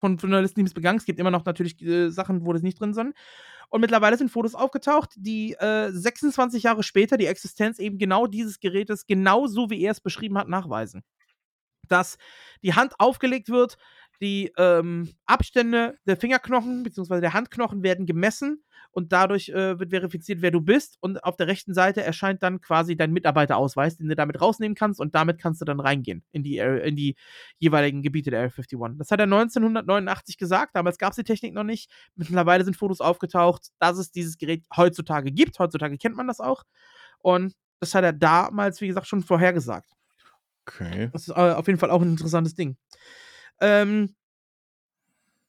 Von 0.00 0.16
Journalisten, 0.16 0.60
die 0.60 0.66
es 0.66 0.74
begangen. 0.74 0.98
Es 0.98 1.04
gibt 1.04 1.20
immer 1.20 1.30
noch 1.30 1.44
natürlich 1.44 1.80
äh, 1.82 2.08
Sachen, 2.10 2.46
wo 2.46 2.54
das 2.54 2.62
nicht 2.62 2.80
drin 2.80 2.94
sind. 2.94 3.14
Und 3.70 3.80
mittlerweile 3.82 4.18
sind 4.18 4.30
Fotos 4.30 4.54
aufgetaucht, 4.54 5.10
die 5.16 5.54
äh, 5.54 5.90
26 5.92 6.64
Jahre 6.64 6.82
später 6.82 7.16
die 7.16 7.26
Existenz 7.26 7.78
eben 7.78 7.98
genau 7.98 8.26
dieses 8.26 8.60
Gerätes, 8.60 9.06
genauso 9.06 9.70
wie 9.70 9.82
er 9.82 9.92
es 9.92 10.00
beschrieben 10.00 10.38
hat, 10.38 10.48
nachweisen. 10.48 11.02
dass 11.88 12.18
die 12.62 12.74
Hand 12.74 12.94
aufgelegt 12.98 13.48
wird, 13.48 13.76
die 14.20 14.52
ähm, 14.58 15.10
Abstände 15.26 15.96
der 16.06 16.16
Fingerknochen 16.16 16.82
bzw. 16.82 17.20
der 17.20 17.32
Handknochen 17.32 17.82
werden 17.82 18.06
gemessen 18.06 18.62
und 18.92 19.12
dadurch 19.12 19.48
äh, 19.50 19.78
wird 19.78 19.90
verifiziert, 19.90 20.42
wer 20.42 20.50
du 20.50 20.60
bist. 20.60 20.98
Und 21.00 21.22
auf 21.24 21.36
der 21.36 21.46
rechten 21.46 21.74
Seite 21.74 22.02
erscheint 22.02 22.42
dann 22.42 22.60
quasi 22.60 22.96
dein 22.96 23.12
Mitarbeiterausweis, 23.12 23.96
den 23.96 24.08
du 24.08 24.16
damit 24.16 24.40
rausnehmen 24.40 24.74
kannst 24.74 25.00
und 25.00 25.14
damit 25.14 25.38
kannst 25.38 25.60
du 25.60 25.64
dann 25.64 25.80
reingehen 25.80 26.22
in 26.32 26.42
die, 26.42 26.58
in 26.58 26.96
die 26.96 27.16
jeweiligen 27.58 28.02
Gebiete 28.02 28.30
der 28.30 28.40
Area 28.40 28.52
51. 28.56 28.78
Das 28.98 29.10
hat 29.10 29.20
er 29.20 29.24
1989 29.24 30.36
gesagt. 30.36 30.76
Damals 30.76 30.98
gab 30.98 31.10
es 31.10 31.16
die 31.16 31.24
Technik 31.24 31.54
noch 31.54 31.64
nicht. 31.64 31.90
Mittlerweile 32.16 32.64
sind 32.64 32.76
Fotos 32.76 33.00
aufgetaucht, 33.00 33.68
dass 33.78 33.98
es 33.98 34.10
dieses 34.10 34.38
Gerät 34.38 34.64
heutzutage 34.76 35.30
gibt. 35.32 35.58
Heutzutage 35.58 35.96
kennt 35.98 36.16
man 36.16 36.26
das 36.26 36.40
auch. 36.40 36.64
Und 37.18 37.54
das 37.80 37.94
hat 37.94 38.04
er 38.04 38.12
damals, 38.12 38.80
wie 38.80 38.88
gesagt, 38.88 39.06
schon 39.06 39.22
vorhergesagt. 39.22 39.90
Okay. 40.66 41.08
Das 41.12 41.22
ist 41.22 41.36
äh, 41.36 41.52
auf 41.52 41.66
jeden 41.66 41.78
Fall 41.78 41.90
auch 41.90 42.02
ein 42.02 42.10
interessantes 42.10 42.54
Ding. 42.54 42.76
Ähm, 43.60 44.14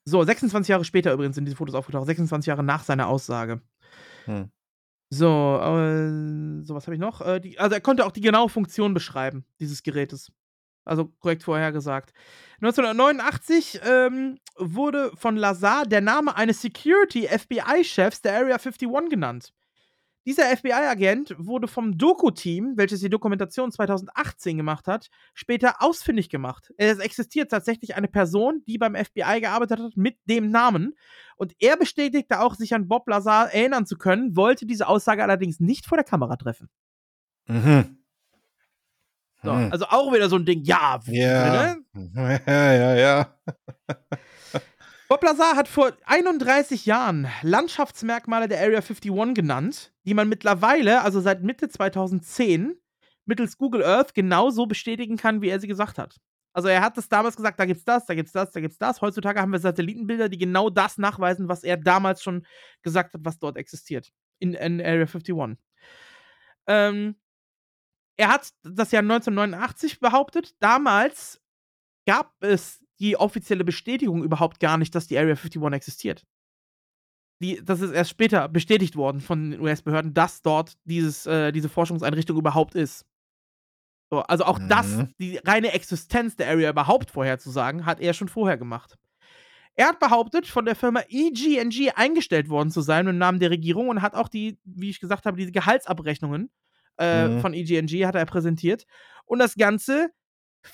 so, 0.04 0.22
26 0.22 0.68
Jahre 0.68 0.84
später 0.84 1.12
übrigens 1.12 1.36
sind 1.36 1.44
diese 1.44 1.56
Fotos 1.56 1.74
aufgetaucht. 1.74 2.06
26 2.06 2.46
Jahre 2.46 2.64
nach 2.64 2.84
seiner 2.84 3.08
Aussage. 3.08 3.60
Hm. 4.24 4.50
So, 5.10 5.60
äh, 5.60 6.64
so 6.64 6.74
was 6.74 6.86
habe 6.86 6.94
ich 6.94 7.00
noch? 7.00 7.20
Äh, 7.20 7.40
die, 7.40 7.58
also 7.58 7.74
er 7.74 7.80
konnte 7.80 8.06
auch 8.06 8.12
die 8.12 8.22
genaue 8.22 8.48
Funktion 8.48 8.94
beschreiben, 8.94 9.44
dieses 9.60 9.82
Gerätes. 9.82 10.32
Also 10.84 11.06
korrekt 11.20 11.44
vorhergesagt. 11.44 12.12
1989 12.60 13.80
ähm, 13.84 14.38
wurde 14.56 15.12
von 15.16 15.36
Lazar 15.36 15.86
der 15.86 16.00
Name 16.00 16.36
eines 16.36 16.62
Security-FBI-Chefs 16.62 18.22
der 18.22 18.36
Area 18.36 18.56
51 18.56 18.88
genannt. 19.10 19.52
Dieser 20.24 20.44
FBI-Agent 20.56 21.34
wurde 21.38 21.66
vom 21.66 21.98
Doku-Team, 21.98 22.74
welches 22.76 23.00
die 23.00 23.10
Dokumentation 23.10 23.72
2018 23.72 24.56
gemacht 24.56 24.86
hat, 24.86 25.08
später 25.34 25.82
ausfindig 25.82 26.28
gemacht. 26.30 26.72
Es 26.76 26.98
existiert 26.98 27.50
tatsächlich 27.50 27.96
eine 27.96 28.06
Person, 28.06 28.62
die 28.66 28.78
beim 28.78 28.94
FBI 28.94 29.40
gearbeitet 29.40 29.80
hat 29.80 29.96
mit 29.96 30.16
dem 30.26 30.50
Namen. 30.50 30.94
Und 31.36 31.54
er 31.58 31.76
bestätigte 31.76 32.40
auch, 32.40 32.54
sich 32.54 32.72
an 32.74 32.86
Bob 32.86 33.08
Lazar 33.08 33.52
erinnern 33.52 33.84
zu 33.84 33.96
können, 33.98 34.36
wollte 34.36 34.64
diese 34.64 34.86
Aussage 34.86 35.22
allerdings 35.24 35.58
nicht 35.58 35.86
vor 35.86 35.98
der 35.98 36.04
Kamera 36.04 36.36
treffen. 36.36 36.68
Mhm. 37.46 37.98
So, 39.42 39.52
Hm. 39.52 39.72
Also 39.72 39.86
auch 39.86 40.12
wieder 40.14 40.28
so 40.28 40.36
ein 40.36 40.44
Ding, 40.46 40.62
ja, 40.62 41.00
Ja. 41.06 41.74
ne? 41.74 41.84
Ja, 42.46 42.72
ja, 42.72 42.94
ja. 42.94 43.34
Bob 45.08 45.22
Lazar 45.24 45.56
hat 45.56 45.68
vor 45.68 45.92
31 46.06 46.86
Jahren 46.86 47.26
Landschaftsmerkmale 47.42 48.48
der 48.48 48.60
Area 48.60 48.78
51 48.80 49.34
genannt, 49.34 49.91
die 50.04 50.14
man 50.14 50.28
mittlerweile, 50.28 51.02
also 51.02 51.20
seit 51.20 51.42
Mitte 51.42 51.68
2010, 51.68 52.76
mittels 53.24 53.56
Google 53.56 53.84
Earth 53.84 54.14
genauso 54.14 54.66
bestätigen 54.66 55.16
kann, 55.16 55.42
wie 55.42 55.48
er 55.48 55.60
sie 55.60 55.68
gesagt 55.68 55.98
hat. 55.98 56.16
Also 56.54 56.68
er 56.68 56.82
hat 56.82 56.98
es 56.98 57.08
damals 57.08 57.36
gesagt, 57.36 57.58
da 57.58 57.64
gibt's 57.64 57.84
das, 57.84 58.04
da 58.04 58.14
gibt's 58.14 58.32
das, 58.32 58.50
da 58.50 58.60
gibt's 58.60 58.78
das. 58.78 59.00
Heutzutage 59.00 59.40
haben 59.40 59.52
wir 59.52 59.58
Satellitenbilder, 59.58 60.28
die 60.28 60.38
genau 60.38 60.68
das 60.68 60.98
nachweisen, 60.98 61.48
was 61.48 61.64
er 61.64 61.76
damals 61.76 62.22
schon 62.22 62.46
gesagt 62.82 63.14
hat, 63.14 63.20
was 63.24 63.38
dort 63.38 63.56
existiert. 63.56 64.12
In, 64.38 64.54
in 64.54 64.80
Area 64.80 65.06
51. 65.06 65.56
Ähm, 66.66 67.16
er 68.16 68.28
hat 68.28 68.50
das 68.62 68.92
Jahr 68.92 69.02
1989 69.02 70.00
behauptet. 70.00 70.54
Damals 70.60 71.40
gab 72.06 72.34
es 72.40 72.84
die 72.98 73.16
offizielle 73.16 73.64
Bestätigung 73.64 74.22
überhaupt 74.22 74.60
gar 74.60 74.76
nicht, 74.76 74.94
dass 74.94 75.06
die 75.06 75.16
Area 75.16 75.34
51 75.34 75.62
existiert. 75.72 76.24
Die, 77.42 77.60
das 77.64 77.80
ist 77.80 77.90
erst 77.92 78.10
später 78.10 78.48
bestätigt 78.48 78.94
worden 78.96 79.20
von 79.20 79.50
den 79.50 79.60
US-Behörden, 79.60 80.14
dass 80.14 80.42
dort 80.42 80.74
dieses, 80.84 81.26
äh, 81.26 81.50
diese 81.52 81.68
Forschungseinrichtung 81.68 82.36
überhaupt 82.38 82.74
ist. 82.74 83.04
So, 84.10 84.20
also 84.20 84.44
auch 84.44 84.60
das, 84.68 84.86
Mhm. 84.88 85.14
die 85.18 85.36
reine 85.38 85.72
Existenz 85.72 86.36
der 86.36 86.48
Area 86.48 86.70
überhaupt 86.70 87.10
vorherzusagen, 87.10 87.86
hat 87.86 88.00
er 88.00 88.12
schon 88.14 88.28
vorher 88.28 88.56
gemacht. 88.58 88.96
Er 89.74 89.88
hat 89.88 89.98
behauptet, 90.00 90.46
von 90.46 90.66
der 90.66 90.76
Firma 90.76 91.00
EG&G 91.08 91.92
eingestellt 91.92 92.50
worden 92.50 92.70
zu 92.70 92.82
sein 92.82 93.06
im 93.06 93.16
Namen 93.18 93.40
der 93.40 93.50
Regierung 93.50 93.88
und 93.88 94.02
hat 94.02 94.14
auch 94.14 94.28
die, 94.28 94.58
wie 94.64 94.90
ich 94.90 95.00
gesagt 95.00 95.24
habe, 95.24 95.36
diese 95.38 95.50
Gehaltsabrechnungen 95.52 96.50
äh, 96.98 97.28
Mhm. 97.28 97.40
von 97.40 97.54
EG&G 97.54 98.04
hat 98.06 98.14
er 98.14 98.26
präsentiert. 98.26 98.84
Und 99.24 99.38
das 99.38 99.54
Ganze 99.54 100.10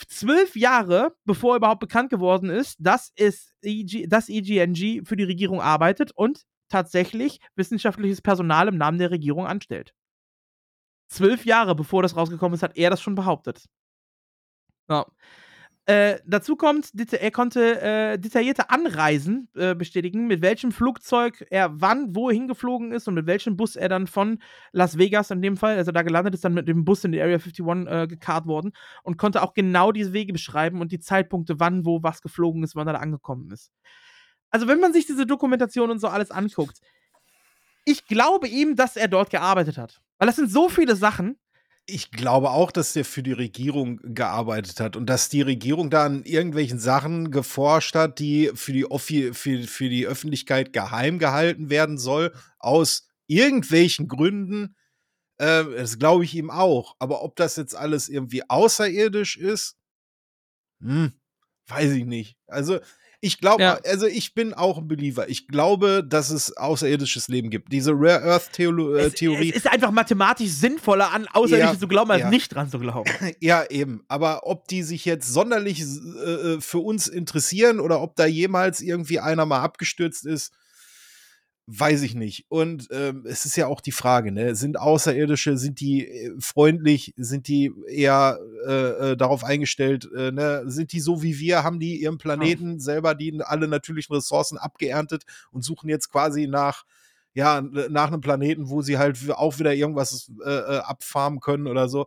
zwölf 0.09 0.57
Jahre, 0.57 1.15
bevor 1.25 1.55
überhaupt 1.57 1.81
bekannt 1.81 2.11
geworden 2.11 2.51
ist, 2.51 2.77
dass, 2.81 3.13
es 3.17 3.55
EG, 3.63 4.09
dass 4.09 4.29
EG&G 4.29 5.03
für 5.05 5.17
die 5.17 5.25
Regierung 5.25 5.61
arbeitet 5.63 6.11
und 6.13 6.43
tatsächlich 6.69 7.41
wissenschaftliches 7.57 8.23
Personal 8.23 8.69
im 8.69 8.77
Namen 8.77 8.99
der 8.99 9.11
Regierung 9.11 9.47
anstellt. 9.47 9.95
Zwölf 11.09 11.45
Jahre 11.45 11.75
bevor 11.75 12.03
das 12.03 12.17
rausgekommen 12.17 12.55
ist, 12.55 12.63
hat 12.63 12.77
er 12.77 12.91
das 12.91 13.01
schon 13.01 13.15
behauptet. 13.15 13.65
Ja. 14.89 15.07
Äh, 15.89 16.21
dazu 16.27 16.55
kommt, 16.55 16.93
er 17.15 17.31
konnte 17.31 17.81
äh, 17.81 18.19
detaillierte 18.19 18.69
Anreisen 18.69 19.49
äh, 19.57 19.75
bestätigen, 19.75 20.27
mit 20.27 20.43
welchem 20.43 20.71
Flugzeug 20.71 21.47
er 21.49 21.81
wann 21.81 22.15
wohin 22.15 22.47
geflogen 22.47 22.93
ist 22.93 23.09
und 23.09 23.15
mit 23.15 23.27
welchem 23.27 23.57
Bus 23.57 23.75
er 23.75 23.89
dann 23.89 24.07
von 24.07 24.39
Las 24.73 24.99
Vegas 24.99 25.31
in 25.31 25.41
dem 25.41 25.57
Fall, 25.57 25.79
also 25.79 25.91
da 25.91 26.03
gelandet 26.03 26.35
ist, 26.35 26.45
dann 26.45 26.53
mit 26.53 26.69
dem 26.69 26.85
Bus 26.85 27.05
in 27.05 27.13
die 27.13 27.23
Area 27.23 27.39
51 27.39 27.65
äh, 27.87 28.07
gekarrt 28.07 28.45
worden 28.45 28.73
und 29.03 29.17
konnte 29.17 29.43
auch 29.43 29.55
genau 29.55 29.91
diese 29.91 30.13
Wege 30.13 30.35
beschreiben 30.35 30.83
und 30.83 30.93
die 30.93 31.01
Zeitpunkte, 31.01 31.59
wann, 31.59 31.87
wo, 31.87 32.03
was 32.03 32.21
geflogen 32.21 32.65
ist, 32.65 32.77
wann 32.77 32.87
er 32.87 32.93
da 32.93 32.99
angekommen 32.99 33.51
ist. 33.51 33.73
Also, 34.51 34.67
wenn 34.67 34.81
man 34.81 34.93
sich 34.93 35.07
diese 35.07 35.27
Dokumentation 35.27 35.91
und 35.91 35.99
so 35.99 36.09
alles 36.09 36.31
anguckt, 36.31 36.79
ich 37.85 38.07
glaube 38.07 38.49
ihm, 38.49 38.77
dass 38.77 38.97
er 38.97 39.09
dort 39.09 39.31
gearbeitet 39.31 39.79
hat. 39.79 40.01
Weil 40.19 40.27
das 40.27 40.37
sind 40.37 40.51
so 40.51 40.69
viele 40.69 40.97
Sachen. 40.97 41.39
Ich 41.87 42.11
glaube 42.11 42.51
auch, 42.51 42.71
dass 42.71 42.93
der 42.93 43.07
für 43.07 43.23
die 43.23 43.33
Regierung 43.33 43.99
gearbeitet 44.03 44.79
hat 44.79 44.95
und 44.95 45.07
dass 45.07 45.31
die 45.31 45.41
Regierung 45.41 45.89
da 45.89 46.05
an 46.05 46.23
irgendwelchen 46.25 46.79
Sachen 46.79 47.31
geforscht 47.31 47.95
hat, 47.95 48.19
die 48.19 48.51
für 48.55 48.75
die, 48.75 48.91
Offi 48.91 49.33
für, 49.33 49.63
für 49.63 49.89
die 49.89 50.07
Öffentlichkeit 50.07 50.75
geheim 50.75 51.19
gehalten 51.19 51.71
werden 51.71 51.97
soll, 51.97 52.35
aus 52.59 53.09
irgendwelchen 53.27 54.07
Gründen. 54.07 54.77
Äh, 55.39 55.65
das 55.65 55.99
glaube 55.99 56.25
ich 56.25 56.35
ihm 56.35 56.51
auch. 56.51 56.95
Aber 56.99 57.23
ob 57.23 57.37
das 57.37 57.57
jetzt 57.57 57.75
alles 57.75 58.11
irgendwie 58.11 58.43
außerirdisch 58.51 59.39
ist, 59.39 59.79
hm, 60.83 61.13
weiß 61.69 61.93
ich 61.93 62.05
nicht. 62.05 62.37
Also, 62.47 62.81
ich 63.21 63.41
glaube, 63.41 63.63
Ja. 63.63 63.79
also 63.85 64.07
ich 64.07 64.35
bin 64.35 64.55
auch 64.55 64.79
ein 64.79 64.87
Believer. 64.89 65.29
Ich 65.29 65.49
glaube, 65.49 66.05
dass 66.09 66.31
es 66.31 66.57
außerirdisches 66.57 67.29
Leben 67.29 67.51
gibt. 67.51 67.73
Diese 67.73 67.93
Rare 67.93 68.23
Earth 68.23 68.53
Theolo 68.53 68.95
äh, 68.95 69.07
Es, 69.07 69.15
Theorie. 69.15 69.51
es 69.51 69.57
ist 69.57 69.67
einfach 69.69 69.91
mathematisch 69.91 70.51
sinnvoller, 70.51 71.13
an 71.13 71.27
Außerirdische 71.27 71.75
Ja, 71.75 71.79
zu 71.81 71.89
glauben, 71.89 72.11
als 72.13 72.21
ja. 72.21 72.31
nicht 72.31 72.55
dran 72.55 72.71
zu 72.71 72.79
glauben. 72.79 73.11
Ja, 73.41 73.65
eben. 73.69 74.05
Aber 74.09 74.47
ob 74.47 74.69
die 74.69 74.83
sich 74.83 75.05
jetzt 75.05 75.33
sonderlich 75.33 75.81
äh, 75.81 75.85
äh, 75.85 76.61
für 76.61 76.79
uns 76.79 77.09
interessieren 77.09 77.81
oder 77.81 78.01
ob 78.01 78.15
da 78.17 78.27
jemals 78.27 78.81
irgendwie 78.81 79.19
einer 79.21 79.47
mal 79.47 79.61
abgestürzt 79.63 80.25
ist, 80.25 80.53
weiß 81.71 82.01
ich 82.01 82.15
nicht. 82.15 82.47
Und 82.49 82.89
ähm, 82.91 83.25
es 83.27 83.45
ist 83.45 83.55
ja 83.57 83.67
auch 83.67 83.83
die 83.83 83.93
Frage, 83.93 84.33
ne? 84.33 84.55
Sind 84.55 84.81
Außerirdische, 84.81 85.59
sind 85.59 85.81
die 85.81 86.09
äh, 86.09 86.35
freundlich, 86.41 87.13
sind 87.19 87.47
die 87.47 87.71
eher 87.87 88.41
äh, 88.67 89.11
äh, 89.11 89.17
darauf 89.19 89.45
eingestellt, 89.45 90.09
äh, 90.17 90.33
ne? 90.33 90.63
Sind 90.67 90.93
die 90.93 91.01
so 91.01 91.23
wie 91.23 91.39
wir, 91.39 91.65
haben 91.65 91.79
die 91.79 92.01
ihren 92.01 92.17
Planeten 92.17 92.81
selber 92.81 93.15
die 93.15 93.39
alle 93.43 93.69
natürlichen 93.69 94.15
Ressourcen 94.15 94.57
abgeerntet 94.57 95.25
und 95.51 95.63
suchen 95.63 95.91
jetzt 95.91 96.11
quasi 96.11 96.47
nach 96.47 96.85
ja, 97.35 97.61
nach 97.61 98.09
einem 98.09 98.21
Planeten, 98.21 98.69
wo 98.69 98.83
sie 98.83 98.99
halt 98.99 99.19
auch 99.31 99.59
wieder 99.61 99.73
irgendwas 99.73 100.33
äh, 100.45 100.51
äh, 100.51 100.79
abfarmen 100.79 101.39
können 101.39 101.69
oder 101.69 101.89
so. 101.89 102.07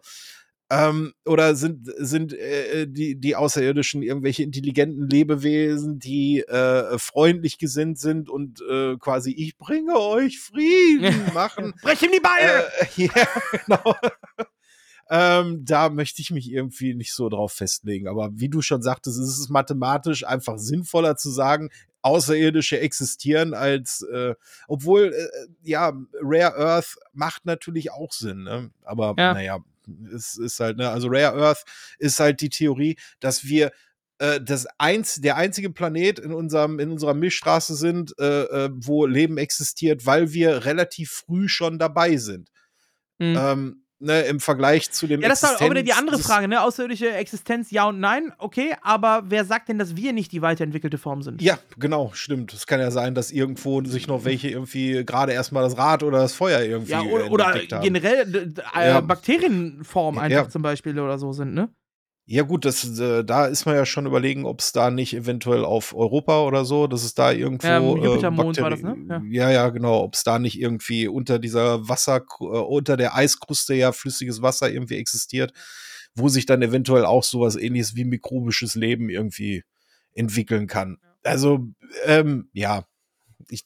Ähm, 0.72 1.14
oder 1.26 1.56
sind, 1.56 1.92
sind 1.98 2.32
äh, 2.32 2.88
die, 2.88 3.20
die 3.20 3.36
Außerirdischen 3.36 4.02
irgendwelche 4.02 4.44
intelligenten 4.44 5.10
Lebewesen, 5.10 6.00
die 6.00 6.40
äh, 6.48 6.98
freundlich 6.98 7.58
gesinnt 7.58 8.00
sind 8.00 8.30
und 8.30 8.62
äh, 8.70 8.96
quasi 8.96 9.32
ich 9.32 9.58
bringe 9.58 10.00
euch 10.00 10.40
Frieden 10.40 11.14
machen? 11.34 11.74
Brech 11.82 12.02
ihm 12.04 12.12
die 12.14 12.22
Beine! 12.22 12.64
Äh, 12.80 12.88
ja, 13.04 13.28
genau. 13.52 13.96
ähm, 15.10 15.66
da 15.66 15.90
möchte 15.90 16.22
ich 16.22 16.32
mich 16.32 16.50
irgendwie 16.50 16.94
nicht 16.94 17.14
so 17.14 17.28
drauf 17.28 17.52
festlegen. 17.52 18.08
Aber 18.08 18.30
wie 18.34 18.48
du 18.48 18.62
schon 18.62 18.82
sagtest, 18.82 19.20
ist 19.20 19.40
es 19.40 19.50
mathematisch 19.50 20.26
einfach 20.26 20.58
sinnvoller 20.58 21.18
zu 21.18 21.32
sagen, 21.32 21.70
Außerirdische 22.02 22.80
existieren 22.80 23.54
als, 23.54 24.04
äh, 24.04 24.36
obwohl, 24.70 25.14
äh, 25.14 25.48
ja, 25.64 25.92
Rare 26.22 26.56
Earth 26.56 26.96
macht 27.12 27.46
natürlich 27.46 27.92
auch 27.92 28.14
Sinn, 28.14 28.44
ne? 28.44 28.72
Aber 28.84 29.16
Ja. 29.18 29.34
naja, 29.34 29.60
es 30.14 30.38
ist 30.38 30.60
halt, 30.60 30.78
ne, 30.78 30.90
also 30.90 31.08
Rare 31.10 31.42
Earth 31.42 31.64
ist 32.00 32.20
halt 32.20 32.42
die 32.42 32.50
Theorie, 32.50 32.98
dass 33.20 33.46
wir 33.46 33.72
äh, 34.22 34.40
das 34.40 34.68
eins, 34.78 35.16
der 35.16 35.38
einzige 35.38 35.72
Planet 35.72 36.20
in 36.20 36.32
unserem, 36.32 36.80
in 36.80 36.92
unserer 36.92 37.14
Milchstraße 37.16 37.76
sind, 37.76 38.14
äh, 38.20 38.44
äh, 38.44 38.70
wo 38.74 39.06
Leben 39.06 39.38
existiert, 39.38 40.06
weil 40.06 40.34
wir 40.34 40.66
relativ 40.66 41.10
früh 41.10 41.48
schon 41.48 41.80
dabei 41.80 42.18
sind. 42.18 42.50
Mhm. 43.18 43.36
Ähm, 43.38 43.86
ne, 44.02 44.22
Im 44.24 44.40
Vergleich 44.40 44.92
zu 44.92 45.08
dem 45.08 45.22
ja, 45.22 45.30
das 45.30 45.44
ist 45.44 45.50
halt 45.50 45.62
auch 45.62 45.70
wieder 45.70 45.84
die 45.84 45.92
Existenz- 45.92 45.98
andere 46.00 46.20
Frage, 46.20 46.48
ne? 46.48 46.62
Außerirdische 46.64 47.12
Existenz, 47.14 47.72
ja 47.72 47.86
und 47.88 48.00
nein, 48.00 48.34
okay, 48.38 48.74
aber 48.82 49.24
wer 49.28 49.46
sagt 49.46 49.70
denn, 49.70 49.78
dass 49.80 49.96
wir 49.96 50.12
nicht 50.14 50.32
die 50.32 50.42
weiterentwickelte 50.42 50.98
Form 50.98 51.22
sind? 51.22 51.42
Ja, 51.42 51.58
genau, 51.78 52.12
stimmt. 52.14 52.54
Es 52.54 52.68
kann 52.68 52.80
ja 52.80 52.92
sein, 52.92 53.16
dass 53.16 53.32
irgendwo 53.32 53.84
sich 53.84 54.08
noch 54.08 54.26
welche 54.26 54.50
irgendwie 54.50 55.06
gerade 55.06 55.32
erstmal 55.34 55.64
das 55.64 55.78
Rad 55.78 56.04
oder 56.04 56.20
das 56.20 56.34
Feuer 56.34 56.62
irgendwie 56.62 56.92
Ja, 56.92 57.02
oder, 57.02 57.32
oder 57.32 57.60
generell 57.82 58.54
äh, 58.76 58.88
Ja. 58.88 59.02
Bakterienform 59.02 60.18
einfach 60.18 60.44
Ja. 60.44 60.50
zum 60.50 60.62
Beispiel 60.62 61.00
oder 61.00 61.18
so 61.18 61.32
sind, 61.34 61.54
ne? 61.54 61.70
Ja, 62.32 62.44
gut, 62.44 62.64
das, 62.64 62.98
äh, 62.98 63.26
da 63.26 63.46
ist 63.48 63.66
man 63.66 63.76
ja 63.76 63.86
schon 63.86 64.06
überlegen, 64.06 64.46
ob 64.46 64.62
es 64.62 64.72
da 64.72 64.90
nicht 64.90 65.14
eventuell 65.14 65.66
auf 65.66 65.94
Europa 65.94 66.44
oder 66.44 66.64
so, 66.64 66.88
dass 66.88 67.04
es 67.04 67.14
da 67.14 67.34
irgendwo. 67.34 67.68
Ja, 67.68 67.80
äh, 67.80 68.06
Jupitermond 68.06 68.62
war 68.62 68.70
das, 68.70 68.82
ne? 68.82 69.22
Ja. 69.30 69.50
ja, 69.50 69.68
genau, 69.68 70.02
ob 70.02 70.16
es 70.16 70.24
da 70.24 70.40
nicht 70.40 70.58
irgendwie 70.58 71.10
unter 71.10 71.40
dieser 71.40 71.90
Wasser, 71.90 72.24
äh, 72.40 72.44
unter 72.46 72.96
der 72.96 73.16
Eiskruste 73.16 73.74
ja 73.74 73.92
flüssiges 73.92 74.42
Wasser 74.42 74.72
irgendwie 74.72 74.96
existiert, 74.96 75.52
wo 76.16 76.30
sich 76.30 76.46
dann 76.46 76.62
eventuell 76.62 77.04
auch 77.04 77.26
sowas 77.26 77.58
ähnliches 77.58 77.98
wie 77.98 78.06
mikrobisches 78.06 78.76
Leben 78.76 79.10
irgendwie 79.10 79.66
entwickeln 80.14 80.68
kann. 80.68 81.00
Also, 81.24 81.68
ähm, 82.06 82.50
ja, 82.54 82.86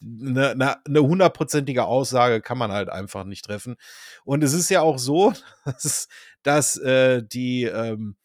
eine 0.02 0.56
ne, 0.56 0.78
ne 0.88 1.00
hundertprozentige 1.02 1.86
Aussage 1.86 2.42
kann 2.42 2.58
man 2.58 2.72
halt 2.72 2.90
einfach 2.90 3.26
nicht 3.26 3.46
treffen. 3.46 3.76
Und 4.24 4.44
es 4.44 4.54
ist 4.54 4.72
ja 4.72 4.82
auch 4.82 4.98
so, 4.98 5.34
dass, 5.66 6.08
dass 6.42 6.78
äh, 6.78 7.22
die 7.22 7.66
ähm, 7.66 8.16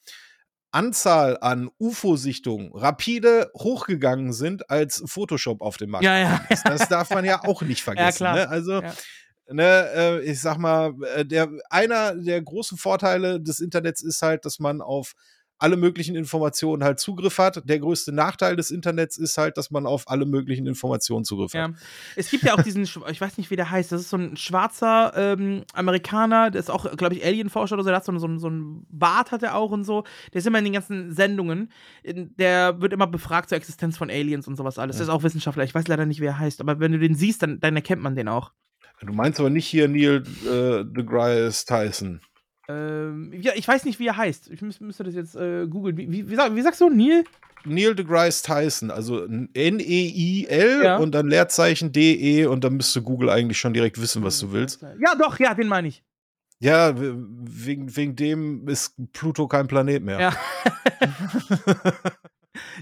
Anzahl 0.72 1.38
an 1.40 1.70
UFO-Sichtungen 1.78 2.70
rapide 2.74 3.50
hochgegangen 3.56 4.32
sind, 4.32 4.70
als 4.70 5.02
Photoshop 5.06 5.62
auf 5.62 5.76
dem 5.76 5.90
Markt 5.90 6.04
Ja, 6.04 6.18
ja. 6.18 6.44
ist. 6.48 6.64
Das 6.66 6.88
darf 6.88 7.10
man 7.10 7.24
ja 7.24 7.42
auch 7.44 7.62
nicht 7.62 7.82
vergessen. 7.82 8.24
Ne? 8.24 8.48
Also, 8.48 8.80
Ja. 8.82 8.92
ne, 9.48 9.90
äh, 9.94 10.20
ich 10.20 10.40
sag 10.40 10.58
mal, 10.58 10.92
äh, 11.16 11.24
der, 11.24 11.48
einer 11.70 12.14
der 12.14 12.40
großen 12.42 12.78
Vorteile 12.78 13.40
des 13.40 13.60
Internets 13.60 14.02
ist 14.02 14.22
halt, 14.22 14.44
dass 14.44 14.58
man 14.60 14.80
auf 14.80 15.14
alle 15.60 15.76
möglichen 15.76 16.16
Informationen 16.16 16.82
halt 16.82 16.98
Zugriff 16.98 17.38
hat. 17.38 17.62
Der 17.68 17.78
größte 17.78 18.12
Nachteil 18.12 18.56
des 18.56 18.70
Internets 18.70 19.16
ist 19.18 19.38
halt, 19.38 19.56
dass 19.56 19.70
man 19.70 19.86
auf 19.86 20.08
alle 20.10 20.26
möglichen 20.26 20.66
Informationen 20.66 21.24
Zugriff 21.24 21.52
Ja. 21.54 21.64
hat. 21.64 21.74
Es 22.16 22.30
gibt 22.30 22.42
ja 22.44 22.54
auch 22.54 22.62
diesen, 22.62 22.82
ich 22.84 23.20
weiß 23.20 23.38
nicht, 23.38 23.50
wie 23.50 23.56
der 23.56 23.70
heißt, 23.70 23.92
das 23.92 24.00
ist 24.00 24.10
so 24.10 24.16
ein 24.16 24.36
schwarzer 24.36 25.12
ähm, 25.14 25.64
Amerikaner, 25.74 26.50
der 26.50 26.60
ist 26.60 26.70
auch, 26.70 26.90
glaube 26.96 27.14
ich, 27.14 27.24
Alienforscher 27.24 27.74
oder 27.74 27.82
so, 27.84 27.88
der 27.90 27.96
hat 27.96 28.04
so, 28.04 28.18
so, 28.18 28.38
so 28.38 28.46
einen 28.48 28.86
Bart 28.90 29.32
hat 29.32 29.42
er 29.42 29.54
auch 29.54 29.70
und 29.70 29.84
so. 29.84 30.04
Der 30.32 30.38
ist 30.38 30.46
immer 30.46 30.58
in 30.58 30.64
den 30.64 30.72
ganzen 30.72 31.14
Sendungen. 31.14 31.70
Der 32.04 32.80
wird 32.80 32.92
immer 32.92 33.06
befragt 33.06 33.48
zur 33.50 33.56
Existenz 33.58 33.96
von 33.98 34.10
Aliens 34.10 34.48
und 34.48 34.56
sowas 34.56 34.78
alles. 34.78 34.96
Der 34.96 35.04
ist 35.04 35.10
auch 35.10 35.22
Wissenschaftler. 35.22 35.64
Ich 35.64 35.74
weiß 35.74 35.86
leider 35.88 36.06
nicht, 36.06 36.20
wie 36.20 36.26
er 36.26 36.38
heißt, 36.38 36.60
aber 36.60 36.80
wenn 36.80 36.92
du 36.92 36.98
den 36.98 37.14
siehst, 37.14 37.42
dann, 37.42 37.60
dann 37.60 37.76
erkennt 37.76 38.02
man 38.02 38.14
den 38.14 38.28
auch. 38.28 38.52
Du 39.02 39.12
meinst 39.14 39.40
aber 39.40 39.48
nicht 39.50 39.66
hier 39.66 39.88
Neil 39.88 40.22
äh, 40.44 40.84
deGrasse 40.84 41.64
Tyson. 41.64 42.20
Ähm, 42.70 43.32
ja, 43.40 43.52
ich 43.54 43.66
weiß 43.66 43.84
nicht, 43.84 43.98
wie 43.98 44.06
er 44.06 44.16
heißt. 44.16 44.50
Ich 44.50 44.62
müß, 44.62 44.80
müsste 44.80 45.04
das 45.04 45.14
jetzt 45.14 45.34
äh, 45.36 45.66
googeln. 45.66 45.96
Wie, 45.96 46.10
wie, 46.10 46.30
wie, 46.30 46.34
sag, 46.36 46.54
wie 46.54 46.62
sagst 46.62 46.80
du, 46.80 46.88
Neil? 46.88 47.24
Neil 47.64 47.94
deGrasse 47.94 48.42
Tyson, 48.42 48.90
also 48.90 49.24
N-E-I-L 49.26 50.82
Ja. 50.84 50.96
und 50.96 51.12
dann 51.14 51.28
Leerzeichen 51.28 51.92
D-E 51.92 52.46
und 52.46 52.64
dann 52.64 52.74
müsste 52.74 53.02
Google 53.02 53.28
eigentlich 53.30 53.58
schon 53.58 53.74
direkt 53.74 54.00
wissen, 54.00 54.22
was 54.24 54.38
du 54.38 54.52
willst. 54.52 54.80
Ja, 54.98 55.14
doch, 55.14 55.38
ja, 55.38 55.52
den 55.54 55.68
meine 55.68 55.88
ich. 55.88 56.02
Ja, 56.62 56.94
wegen, 56.96 57.96
wegen 57.96 58.16
dem 58.16 58.68
ist 58.68 58.94
Pluto 59.12 59.46
kein 59.48 59.66
Planet 59.66 60.02
mehr. 60.02 60.20
Ja. 60.20 60.32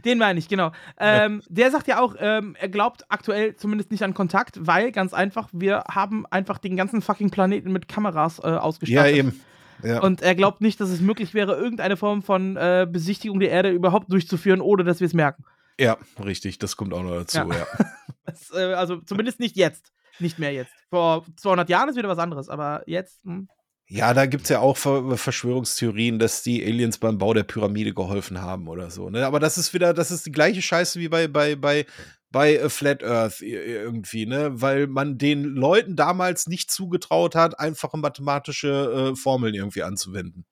Den 0.05 0.19
meine 0.19 0.39
ich, 0.39 0.49
genau. 0.49 0.73
Ähm, 0.99 1.43
Der 1.49 1.71
sagt 1.71 1.87
ja 1.89 2.01
auch, 2.01 2.15
ähm, 2.19 2.57
er 2.59 2.69
glaubt 2.69 3.05
aktuell 3.11 3.55
zumindest 3.55 3.91
nicht 3.91 4.03
an 4.03 4.15
Kontakt, 4.15 4.57
weil 4.67 4.91
ganz 4.93 5.13
einfach, 5.13 5.49
wir 5.53 5.85
haben 5.91 6.25
einfach 6.27 6.59
den 6.59 6.75
ganzen 6.77 7.03
fucking 7.03 7.31
Planeten 7.31 7.71
mit 7.71 7.87
Kameras 7.87 8.39
äh, 8.39 8.49
Ja, 8.49 8.61
ausgestattet. 8.61 9.15
eben. 9.17 9.41
Ja. 9.83 10.01
Und 10.01 10.23
er 10.23 10.35
glaubt 10.35 10.61
nicht, 10.61 10.81
dass 10.81 10.91
es 10.91 11.01
möglich 11.01 11.35
wäre, 11.35 11.55
irgendeine 11.57 11.97
Form 11.97 12.23
von 12.23 12.57
äh, 12.57 12.87
Besichtigung 12.91 13.41
der 13.41 13.51
Erde 13.51 13.71
überhaupt 13.71 14.13
durchzuführen, 14.13 14.61
ohne 14.61 14.85
dass 14.85 15.01
wir 15.01 15.07
es 15.07 15.15
merken. 15.15 15.45
ja, 15.79 15.97
richtig, 16.25 16.59
das 16.59 16.77
kommt 16.77 16.93
auch 16.93 17.03
noch 17.03 17.13
dazu, 17.15 17.39
Ja. 17.39 17.49
ja. 17.49 17.67
Das, 18.25 18.51
äh, 18.53 18.75
also 18.75 18.97
zumindest 19.01 19.41
nicht 19.41 19.57
jetzt. 19.57 19.91
Nicht 20.19 20.39
mehr 20.39 20.53
jetzt. 20.53 20.73
Vor 20.91 21.25
200 21.37 21.69
Jahren 21.71 21.89
ist 21.89 21.97
wieder 21.97 22.09
was 22.09 22.19
anderes, 22.19 22.49
aber 22.51 22.83
jetzt. 22.87 23.25
Hm. 23.25 23.49
Ja, 23.87 24.13
da 24.13 24.27
gibt's 24.27 24.51
ja 24.51 24.59
auch 24.59 24.77
Ver 24.77 25.17
Verschwörungstheorien, 25.17 26.19
dass 26.19 26.43
die 26.43 26.63
Aliens 26.63 26.99
beim 26.99 27.17
Bau 27.17 27.33
der 27.33 27.45
Pyramide 27.45 27.95
geholfen 27.95 28.43
haben 28.43 28.69
oder 28.69 28.91
so. 28.91 29.09
Ne? 29.09 29.25
Aber 29.25 29.41
das 29.41 29.57
ist 29.57 29.73
wieder, 29.73 29.95
das 29.95 30.11
ist 30.11 30.27
die 30.27 30.33
gleiche 30.33 30.61
Scheiße 30.61 31.01
wie 31.01 31.09
bei, 31.09 31.27
bei, 31.27 31.57
bei, 31.57 31.87
bei 32.31 32.57
äh, 32.57 32.69
Flat 32.69 33.03
Earth 33.03 33.41
irgendwie, 33.41 34.27
ne? 34.27 34.61
Weil 34.61 34.87
man 34.87 35.19
den 35.19 35.45
Leuten 35.45 35.97
damals 35.97 36.47
nicht 36.47 36.71
zugetraut 36.71 37.35
hat, 37.35 37.59
einfache 37.59 37.97
mathematische 37.97 39.13
äh, 39.13 39.17
Formeln 39.17 39.55
irgendwie 39.55 39.83
anzuwenden. 39.83 40.47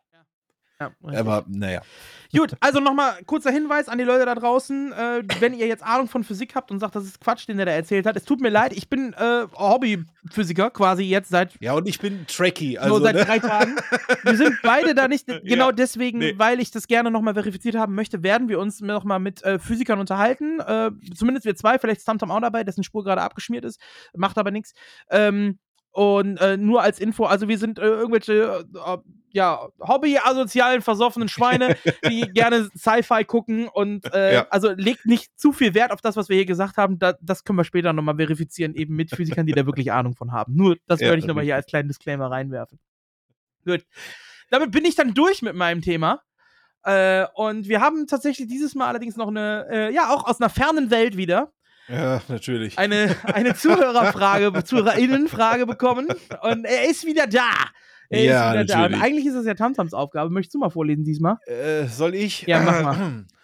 Ja. 0.78 0.92
Aber 1.18 1.44
naja. 1.48 1.80
Gut, 2.36 2.54
also 2.60 2.80
nochmal 2.80 3.22
kurzer 3.24 3.50
Hinweis 3.50 3.88
an 3.88 3.96
die 3.96 4.04
Leute 4.04 4.26
da 4.26 4.34
draußen. 4.34 4.92
Äh, 4.92 5.22
wenn 5.40 5.54
ihr 5.54 5.66
jetzt 5.66 5.82
Ahnung 5.82 6.06
von 6.06 6.22
Physik 6.22 6.54
habt 6.54 6.70
und 6.70 6.80
sagt, 6.80 6.94
das 6.94 7.04
ist 7.04 7.20
Quatsch, 7.20 7.48
den 7.48 7.56
der 7.56 7.64
da 7.64 7.72
erzählt 7.72 8.04
hat, 8.04 8.14
es 8.16 8.24
tut 8.24 8.42
mir 8.42 8.50
leid, 8.50 8.74
ich 8.74 8.90
bin 8.90 9.14
äh, 9.14 9.46
Hobbyphysiker 9.54 10.70
quasi 10.70 11.04
jetzt 11.04 11.30
seit 11.30 11.58
Ja, 11.60 11.72
und 11.72 11.88
ich 11.88 11.98
bin 11.98 12.26
Trekkie, 12.26 12.78
also. 12.78 12.98
nur 12.98 13.06
seit 13.06 13.16
ne? 13.16 13.24
drei 13.24 13.38
Tagen. 13.38 13.76
Wir 14.22 14.36
sind 14.36 14.58
beide 14.62 14.94
da 14.94 15.08
nicht, 15.08 15.26
genau 15.44 15.72
deswegen, 15.72 16.18
nee. 16.18 16.34
weil 16.36 16.60
ich 16.60 16.70
das 16.70 16.88
gerne 16.88 17.10
nochmal 17.10 17.34
verifiziert 17.34 17.76
haben 17.76 17.94
möchte, 17.94 18.22
werden 18.22 18.50
wir 18.50 18.58
uns 18.58 18.80
nochmal 18.80 19.18
mit 19.18 19.42
äh, 19.44 19.58
Physikern 19.58 19.98
unterhalten. 19.98 20.60
Äh, 20.60 20.90
zumindest 21.14 21.46
wir 21.46 21.56
zwei, 21.56 21.78
vielleicht 21.78 21.98
ist 21.98 22.04
Tamtam 22.04 22.30
auch 22.30 22.40
dabei, 22.40 22.64
dessen 22.64 22.84
Spur 22.84 23.02
gerade 23.02 23.22
abgeschmiert 23.22 23.64
ist, 23.64 23.80
macht 24.14 24.36
aber 24.36 24.50
nichts. 24.50 24.74
Ähm, 25.10 25.58
und 25.96 26.36
äh, 26.42 26.58
nur 26.58 26.82
als 26.82 27.00
Info, 27.00 27.24
also 27.24 27.48
wir 27.48 27.56
sind 27.56 27.78
äh, 27.78 27.86
irgendwelche 27.86 28.66
äh, 28.74 28.98
ja, 29.36 29.68
Hobby-asozialen, 29.80 30.80
versoffenen 30.82 31.28
Schweine, 31.28 31.76
die 32.08 32.22
gerne 32.32 32.68
Sci-Fi 32.76 33.24
gucken 33.24 33.68
und 33.68 34.12
äh, 34.12 34.34
Ja. 34.34 34.46
also 34.50 34.70
legt 34.72 35.04
nicht 35.06 35.38
zu 35.38 35.52
viel 35.52 35.74
Wert 35.74 35.92
auf 35.92 36.00
das, 36.00 36.16
was 36.16 36.28
wir 36.30 36.36
hier 36.36 36.46
gesagt 36.46 36.78
haben. 36.78 36.98
Da, 36.98 37.14
das 37.20 37.44
können 37.44 37.58
wir 37.58 37.64
später 37.64 37.92
nochmal 37.92 38.16
verifizieren, 38.16 38.74
eben 38.74 38.96
mit 38.96 39.10
Physikern, 39.14 39.46
die 39.46 39.52
da 39.52 39.66
wirklich 39.66 39.92
Ahnung 39.92 40.16
von 40.16 40.32
haben. 40.32 40.54
Nur 40.56 40.76
das 40.86 41.00
Ja, 41.00 41.08
würde 41.08 41.18
ich 41.18 41.26
nochmal 41.26 41.44
hier 41.44 41.54
als 41.54 41.66
kleinen 41.66 41.88
Disclaimer 41.88 42.30
reinwerfen. 42.30 42.78
Gut. 43.64 43.84
Damit 44.50 44.70
bin 44.70 44.84
ich 44.84 44.94
dann 44.94 45.12
durch 45.12 45.42
mit 45.42 45.54
meinem 45.54 45.82
Thema. 45.82 46.22
Äh, 46.82 47.26
und 47.34 47.68
wir 47.68 47.80
haben 47.80 48.06
tatsächlich 48.06 48.48
dieses 48.48 48.74
Mal 48.74 48.86
allerdings 48.88 49.16
noch 49.16 49.28
eine, 49.28 49.66
äh, 49.70 49.92
ja, 49.94 50.08
auch 50.08 50.26
aus 50.26 50.40
einer 50.40 50.48
fernen 50.50 50.90
Welt 50.90 51.16
wieder, 51.16 51.52
Ja, 51.88 52.22
natürlich. 52.28 52.78
eine, 52.78 53.14
eine 53.24 53.54
Zuhörerfrage, 53.54 54.52
Zuhörerinnenfrage 54.64 55.66
bekommen. 55.66 56.06
Und 56.42 56.64
er 56.64 56.88
ist 56.88 57.04
wieder 57.04 57.26
da. 57.26 57.50
Er 58.08 58.24
Ja, 58.24 58.52
ist 58.52 58.52
wieder 58.52 58.64
da. 58.64 58.74
Und 58.84 58.90
natürlich. 58.92 59.02
eigentlich 59.02 59.26
ist 59.26 59.34
das 59.34 59.46
ja 59.46 59.54
Tamtams 59.54 59.94
Aufgabe. 59.94 60.30
Möchtest 60.30 60.54
du 60.54 60.58
mal 60.58 60.70
vorlesen 60.70 61.04
diesmal? 61.04 61.38
Äh, 61.46 61.86
soll 61.86 62.14
ich? 62.14 62.42
Ja, 62.42 62.60
mach 62.60 62.82
mal. 62.82 63.24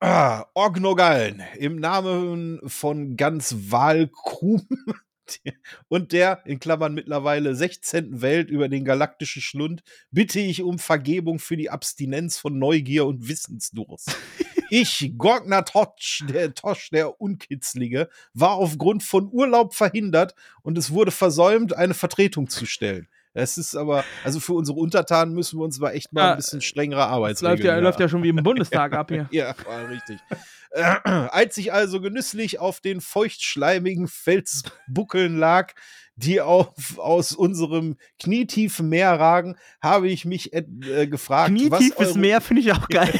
Ah, 0.00 0.44
Orgnogallen 0.54 1.42
im 1.58 1.74
Namen 1.74 2.60
von 2.64 3.16
ganz 3.16 3.56
Wahlkrum 3.68 4.62
und 5.88 6.12
der, 6.12 6.40
in 6.46 6.60
Klammern 6.60 6.94
mittlerweile 6.94 7.56
16. 7.56 8.20
Welt 8.22 8.48
über 8.48 8.68
den 8.68 8.84
galaktischen 8.84 9.42
Schlund, 9.42 9.82
bitte 10.12 10.38
ich 10.38 10.62
um 10.62 10.78
Vergebung 10.78 11.40
für 11.40 11.56
die 11.56 11.68
Abstinenz 11.70 12.38
von 12.38 12.60
Neugier 12.60 13.06
und 13.06 13.28
Wissensdurst. 13.28 14.16
Ich, 14.70 15.14
Gorgner 15.16 15.64
Tosch, 15.64 16.24
der 16.28 16.52
Tosch, 16.52 16.90
der 16.90 17.22
Unkitzlige, 17.22 18.10
war 18.34 18.52
aufgrund 18.56 19.02
von 19.02 19.32
Urlaub 19.32 19.74
verhindert 19.74 20.34
und 20.60 20.76
es 20.76 20.90
wurde 20.90 21.10
versäumt, 21.10 21.72
eine 21.72 21.94
Vertretung 21.94 22.50
zu 22.50 22.66
stellen. 22.66 23.08
Es 23.38 23.58
ist 23.58 23.76
aber, 23.76 24.04
also 24.24 24.40
für 24.40 24.54
unsere 24.54 24.78
Untertanen 24.78 25.34
müssen 25.34 25.58
wir 25.58 25.64
uns 25.64 25.80
aber 25.80 25.94
echt 25.94 26.12
mal 26.12 26.20
Ja, 26.22 26.30
ein 26.32 26.36
bisschen 26.36 26.60
strengere 26.60 27.06
Arbeitsregeln 27.06 27.56
läuft 27.56 27.64
ja, 27.64 27.74
hier 27.74 27.82
läuft 27.82 28.00
ja 28.00 28.08
schon 28.08 28.22
wie 28.22 28.28
im 28.30 28.36
Bundestag 28.36 28.92
ab 28.92 29.10
hier. 29.10 29.28
ja, 29.30 29.54
richtig. 29.90 30.18
Äh, 30.70 30.82
als 30.82 31.56
ich 31.56 31.72
also 31.72 32.00
genüsslich 32.00 32.58
auf 32.58 32.80
den 32.80 33.00
feuchtschleimigen 33.00 34.08
Felsbuckeln 34.08 35.38
lag, 35.38 35.72
die 36.16 36.40
auf, 36.40 36.98
aus 36.98 37.32
unserem 37.32 37.96
knietiefen 38.18 38.88
Meer 38.88 39.12
ragen, 39.12 39.56
habe 39.80 40.08
ich 40.08 40.24
mich 40.24 40.52
äh, 40.52 41.06
gefragt, 41.06 41.50
Knietiefes 41.50 42.16
Meer 42.16 42.40
finde 42.40 42.62
ich 42.62 42.72
auch 42.72 42.88
geil. 42.88 43.18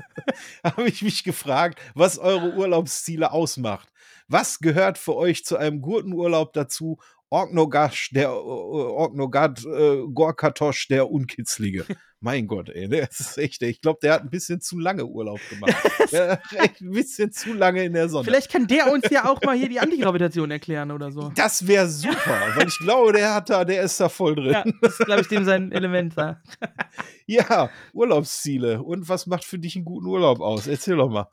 habe 0.64 0.88
ich 0.88 1.02
mich 1.02 1.24
gefragt, 1.24 1.80
was 1.94 2.18
eure 2.18 2.52
Urlaubsziele 2.52 3.32
ausmacht. 3.32 3.88
Was 4.28 4.58
gehört 4.58 4.98
für 4.98 5.14
euch 5.14 5.44
zu 5.44 5.56
einem 5.56 5.80
guten 5.80 6.12
Urlaub 6.12 6.52
dazu? 6.52 6.98
Orgnogash, 7.30 8.10
der 8.10 8.28
äh, 8.28 8.32
Orgnogad, 8.32 9.64
äh, 9.64 10.02
Gorkatosch, 10.12 10.88
der 10.88 11.10
Unkitzlige. 11.10 11.84
Mein 12.20 12.46
Gott, 12.46 12.70
ey, 12.70 12.88
der 12.88 13.10
ist 13.10 13.36
echt, 13.36 13.62
ey, 13.62 13.68
ich 13.68 13.80
glaube, 13.80 13.98
der 14.02 14.14
hat 14.14 14.22
ein 14.22 14.30
bisschen 14.30 14.60
zu 14.60 14.78
lange 14.78 15.04
Urlaub 15.04 15.38
gemacht. 15.50 15.74
der 16.12 16.40
hat 16.58 16.80
ein 16.80 16.90
bisschen 16.90 17.30
zu 17.30 17.52
lange 17.52 17.84
in 17.84 17.92
der 17.92 18.08
Sonne. 18.08 18.24
Vielleicht 18.24 18.50
kann 18.50 18.66
der 18.66 18.90
uns 18.90 19.10
ja 19.10 19.28
auch 19.28 19.42
mal 19.42 19.56
hier 19.56 19.68
die 19.68 19.80
Antigravitation 19.80 20.50
erklären 20.50 20.90
oder 20.92 21.10
so. 21.10 21.30
das 21.34 21.66
wäre 21.66 21.88
super, 21.88 22.54
weil 22.54 22.68
ich 22.68 22.78
glaube, 22.78 23.12
der 23.12 23.34
hat 23.34 23.50
da, 23.50 23.64
der 23.64 23.82
ist 23.82 24.00
da 24.00 24.08
voll 24.08 24.34
drin. 24.34 24.52
Ja, 24.52 24.64
das 24.80 24.98
ist, 24.98 25.06
glaube 25.06 25.20
ich, 25.20 25.28
dem 25.28 25.44
sein 25.44 25.72
Element 25.72 26.16
da. 26.16 26.42
Ja, 27.28 27.70
Urlaubsziele. 27.92 28.80
Und 28.82 29.08
was 29.08 29.26
macht 29.26 29.44
für 29.44 29.58
dich 29.58 29.74
einen 29.74 29.84
guten 29.84 30.06
Urlaub 30.06 30.40
aus? 30.40 30.68
Erzähl 30.68 30.96
doch 30.96 31.10
mal. 31.10 31.28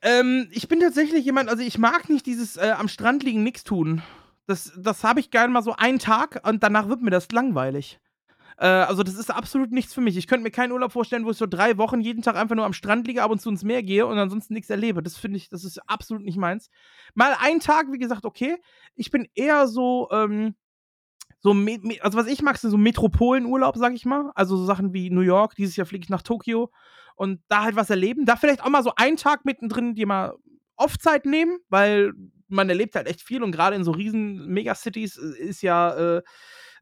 Ähm, 0.00 0.48
ich 0.52 0.68
bin 0.68 0.78
tatsächlich 0.78 1.24
jemand, 1.24 1.48
also 1.48 1.64
ich 1.64 1.78
mag 1.78 2.08
nicht 2.08 2.26
dieses 2.26 2.56
äh, 2.56 2.74
am 2.76 2.86
Strand 2.86 3.24
liegen, 3.24 3.42
nichts 3.42 3.64
tun. 3.64 4.02
Das, 4.52 4.70
das 4.76 5.02
habe 5.02 5.18
ich 5.18 5.30
gerne 5.30 5.50
mal 5.50 5.62
so 5.62 5.74
einen 5.76 5.98
Tag 5.98 6.46
und 6.46 6.62
danach 6.62 6.86
wird 6.86 7.00
mir 7.00 7.08
das 7.08 7.32
langweilig. 7.32 7.98
Äh, 8.58 8.66
also 8.66 9.02
das 9.02 9.14
ist 9.14 9.30
absolut 9.30 9.72
nichts 9.72 9.94
für 9.94 10.02
mich. 10.02 10.14
Ich 10.18 10.26
könnte 10.26 10.42
mir 10.42 10.50
keinen 10.50 10.72
Urlaub 10.72 10.92
vorstellen, 10.92 11.24
wo 11.24 11.30
ich 11.30 11.38
so 11.38 11.46
drei 11.46 11.78
Wochen 11.78 12.02
jeden 12.02 12.22
Tag 12.22 12.36
einfach 12.36 12.54
nur 12.54 12.66
am 12.66 12.74
Strand 12.74 13.06
liege, 13.06 13.22
ab 13.22 13.30
und 13.30 13.40
zu 13.40 13.48
ins 13.48 13.64
Meer 13.64 13.82
gehe 13.82 14.06
und 14.06 14.18
ansonsten 14.18 14.52
nichts 14.52 14.68
erlebe. 14.68 15.02
Das 15.02 15.16
finde 15.16 15.38
ich, 15.38 15.48
das 15.48 15.64
ist 15.64 15.78
absolut 15.88 16.22
nicht 16.22 16.36
meins. 16.36 16.68
Mal 17.14 17.34
einen 17.40 17.60
Tag, 17.60 17.86
wie 17.92 17.98
gesagt, 17.98 18.26
okay. 18.26 18.58
Ich 18.94 19.10
bin 19.10 19.26
eher 19.34 19.66
so, 19.68 20.10
ähm, 20.12 20.54
so, 21.40 21.56
also 22.02 22.18
was 22.18 22.26
ich 22.26 22.42
mag, 22.42 22.58
sind 22.58 22.70
so 22.70 22.76
Metropolenurlaub, 22.76 23.78
sag 23.78 23.94
ich 23.94 24.04
mal. 24.04 24.32
Also 24.34 24.58
so 24.58 24.66
Sachen 24.66 24.92
wie 24.92 25.08
New 25.08 25.22
York, 25.22 25.54
dieses 25.54 25.76
Jahr 25.76 25.86
fliege 25.86 26.04
ich 26.04 26.10
nach 26.10 26.20
Tokio 26.20 26.70
und 27.16 27.40
da 27.48 27.62
halt 27.62 27.74
was 27.74 27.88
erleben. 27.88 28.26
Da 28.26 28.36
vielleicht 28.36 28.62
auch 28.62 28.68
mal 28.68 28.82
so 28.82 28.92
einen 28.96 29.16
Tag 29.16 29.46
mittendrin, 29.46 29.94
die 29.94 30.04
mal 30.04 30.34
Off-Zeit 30.76 31.24
nehmen, 31.24 31.56
weil 31.70 32.12
man 32.52 32.68
erlebt 32.68 32.94
halt 32.94 33.08
echt 33.08 33.22
viel 33.22 33.42
und 33.42 33.52
gerade 33.52 33.76
in 33.76 33.84
so 33.84 33.90
riesen 33.92 34.46
Megacities 34.46 35.16
äh, 35.16 35.42
ist 35.42 35.62
ja 35.62 36.16
äh, 36.18 36.22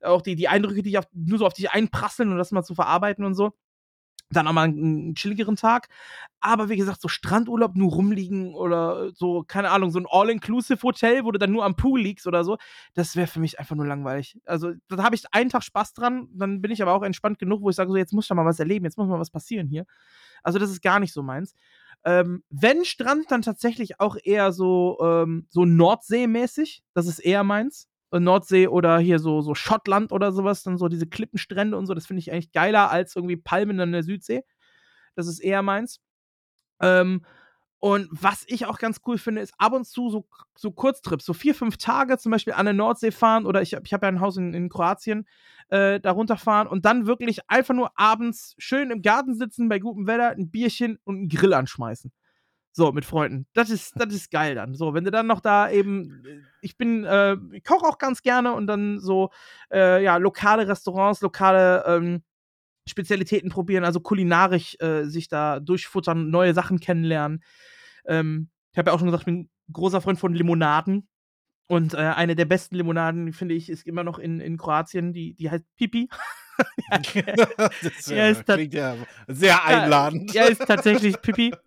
auch 0.02 0.22
die, 0.22 0.36
die 0.36 0.48
Eindrücke, 0.48 0.82
die 0.82 0.98
auf, 0.98 1.06
nur 1.12 1.38
so 1.38 1.46
auf 1.46 1.54
dich 1.54 1.70
einprasseln 1.70 2.30
und 2.30 2.38
das 2.38 2.52
mal 2.52 2.62
zu 2.62 2.74
verarbeiten 2.74 3.24
und 3.24 3.34
so. 3.34 3.52
Dann 4.32 4.46
auch 4.46 4.52
mal 4.52 4.64
einen, 4.64 5.14
chilligeren 5.14 5.56
Tag. 5.56 5.88
Aber 6.40 6.68
wie 6.68 6.76
gesagt, 6.76 7.00
so 7.00 7.08
Strandurlaub 7.08 7.76
nur 7.76 7.90
rumliegen 7.90 8.54
oder 8.54 9.10
so, 9.12 9.44
keine 9.46 9.70
Ahnung, 9.70 9.90
so 9.90 9.98
ein 9.98 10.06
All-Inclusive-Hotel, 10.08 11.24
wo 11.24 11.32
du 11.32 11.38
dann 11.38 11.50
nur 11.52 11.64
am 11.64 11.76
Pool 11.76 12.00
liegst 12.00 12.26
oder 12.26 12.44
so, 12.44 12.56
das 12.94 13.16
wäre 13.16 13.26
für 13.26 13.40
mich 13.40 13.58
einfach 13.58 13.76
nur 13.76 13.86
langweilig. 13.86 14.38
Also, 14.46 14.72
da 14.88 15.02
habe 15.02 15.16
ich 15.16 15.24
einen 15.32 15.50
Tag 15.50 15.64
Spaß 15.64 15.92
dran, 15.92 16.28
dann 16.32 16.62
bin 16.62 16.70
ich 16.70 16.80
aber 16.80 16.94
auch 16.94 17.02
entspannt 17.02 17.38
genug, 17.38 17.62
wo 17.62 17.70
ich 17.70 17.76
sage, 17.76 17.90
so, 17.90 17.96
jetzt 17.96 18.12
muss 18.12 18.28
da 18.28 18.34
mal 18.34 18.46
was 18.46 18.60
erleben, 18.60 18.84
jetzt 18.86 18.96
muss 18.96 19.08
mal 19.08 19.18
was 19.20 19.30
passieren 19.30 19.68
hier. 19.68 19.84
Also, 20.42 20.58
das 20.58 20.70
ist 20.70 20.82
gar 20.82 21.00
nicht 21.00 21.12
so 21.12 21.22
meins. 21.22 21.54
Ähm, 22.04 22.42
wenn 22.48 22.84
Strand, 22.84 23.30
dann 23.30 23.42
tatsächlich 23.42 24.00
auch 24.00 24.16
eher 24.22 24.52
so, 24.52 24.98
ähm, 25.02 25.46
so 25.50 25.64
Nordsee-mäßig. 25.64 26.82
Das 26.94 27.06
ist 27.06 27.18
eher 27.18 27.44
meins. 27.44 27.89
Äh, 28.12 28.20
Nordsee 28.20 28.68
oder 28.68 28.98
hier 28.98 29.18
so, 29.18 29.40
so 29.40 29.54
Schottland 29.54 30.12
oder 30.12 30.32
sowas, 30.32 30.62
dann 30.62 30.78
so 30.78 30.88
diese 30.88 31.06
Klippenstrände 31.06 31.76
und 31.76 31.86
so, 31.86 31.94
das 31.94 32.06
finde 32.06 32.20
ich 32.20 32.32
eigentlich 32.32 32.52
geiler 32.52 32.90
als 32.90 33.16
irgendwie 33.16 33.36
Palmen 33.36 33.80
an 33.80 33.92
der 33.92 34.02
Südsee. 34.02 34.44
Das 35.14 35.26
ist 35.26 35.40
eher 35.40 35.62
meins. 35.62 36.00
Ähm, 36.80 37.24
und 37.80 38.08
was 38.10 38.44
ich 38.46 38.66
auch 38.66 38.78
ganz 38.78 39.00
cool 39.06 39.16
finde, 39.16 39.40
ist 39.40 39.54
ab 39.56 39.72
und 39.72 39.86
zu 39.86 40.10
so, 40.10 40.26
so 40.54 40.70
Kurztrips, 40.70 41.24
so 41.24 41.32
vier, 41.32 41.54
fünf 41.54 41.78
Tage 41.78 42.18
zum 42.18 42.30
Beispiel 42.30 42.52
an 42.52 42.66
der 42.66 42.74
Nordsee 42.74 43.10
fahren 43.10 43.46
oder 43.46 43.62
ich, 43.62 43.72
ich 43.72 43.92
habe 43.94 44.06
ja 44.06 44.12
ein 44.12 44.20
Haus 44.20 44.36
in, 44.36 44.52
in 44.52 44.68
Kroatien, 44.68 45.26
äh, 45.68 45.98
da 45.98 46.10
runterfahren 46.10 46.68
und 46.68 46.84
dann 46.84 47.06
wirklich 47.06 47.48
einfach 47.48 47.74
nur 47.74 47.98
abends 47.98 48.54
schön 48.58 48.90
im 48.90 49.00
Garten 49.00 49.34
sitzen 49.34 49.70
bei 49.70 49.78
gutem 49.78 50.06
Wetter, 50.06 50.30
ein 50.30 50.50
Bierchen 50.50 50.98
und 51.04 51.16
einen 51.16 51.28
Grill 51.30 51.54
anschmeißen. 51.54 52.12
So, 52.72 52.92
mit 52.92 53.04
Freunden. 53.04 53.46
Das 53.52 53.68
ist, 53.68 53.94
das 53.96 54.14
ist 54.14 54.30
geil 54.30 54.54
dann. 54.54 54.74
So, 54.74 54.94
wenn 54.94 55.04
du 55.04 55.10
dann 55.10 55.26
noch 55.26 55.40
da 55.40 55.70
eben, 55.70 56.24
äh, 56.24 56.40
ich 56.62 56.76
bin, 56.76 57.04
äh, 57.04 57.36
ich 57.52 57.64
koche 57.64 57.86
auch 57.86 57.98
ganz 57.98 58.22
gerne 58.22 58.52
und 58.54 58.66
dann 58.68 59.00
so, 59.00 59.30
äh, 59.72 60.02
ja, 60.04 60.16
lokale 60.18 60.68
Restaurants, 60.68 61.20
lokale 61.20 61.84
ähm, 61.86 62.22
Spezialitäten 62.88 63.50
probieren, 63.50 63.84
also 63.84 64.00
kulinarisch 64.00 64.76
äh, 64.80 65.04
sich 65.04 65.28
da 65.28 65.60
durchfuttern, 65.60 66.30
neue 66.30 66.54
Sachen 66.54 66.80
kennenlernen. 66.80 67.42
Ähm, 68.06 68.50
ich 68.72 68.78
habe 68.78 68.90
ja 68.90 68.94
auch 68.94 69.00
schon 69.00 69.08
gesagt, 69.08 69.22
ich 69.22 69.26
bin 69.26 69.50
großer 69.72 70.00
Freund 70.00 70.18
von 70.18 70.34
Limonaden. 70.34 71.08
Und 71.70 71.94
äh, 71.94 71.98
eine 71.98 72.34
der 72.34 72.46
besten 72.46 72.74
Limonaden, 72.74 73.32
finde 73.32 73.54
ich, 73.54 73.70
ist 73.70 73.86
immer 73.86 74.02
noch 74.02 74.18
in, 74.18 74.40
in 74.40 74.56
Kroatien, 74.56 75.12
die, 75.12 75.34
die 75.34 75.50
heißt 75.52 75.64
Pipi. 75.76 76.08
das 76.90 78.06
Ja, 78.06 78.28
ist 78.28 78.44
klingt 78.44 78.74
ja 78.74 78.96
sehr 79.28 79.64
einladend. 79.64 80.34
Ja, 80.34 80.46
ist 80.46 80.66
tatsächlich 80.66 81.20
Pipi. 81.22 81.54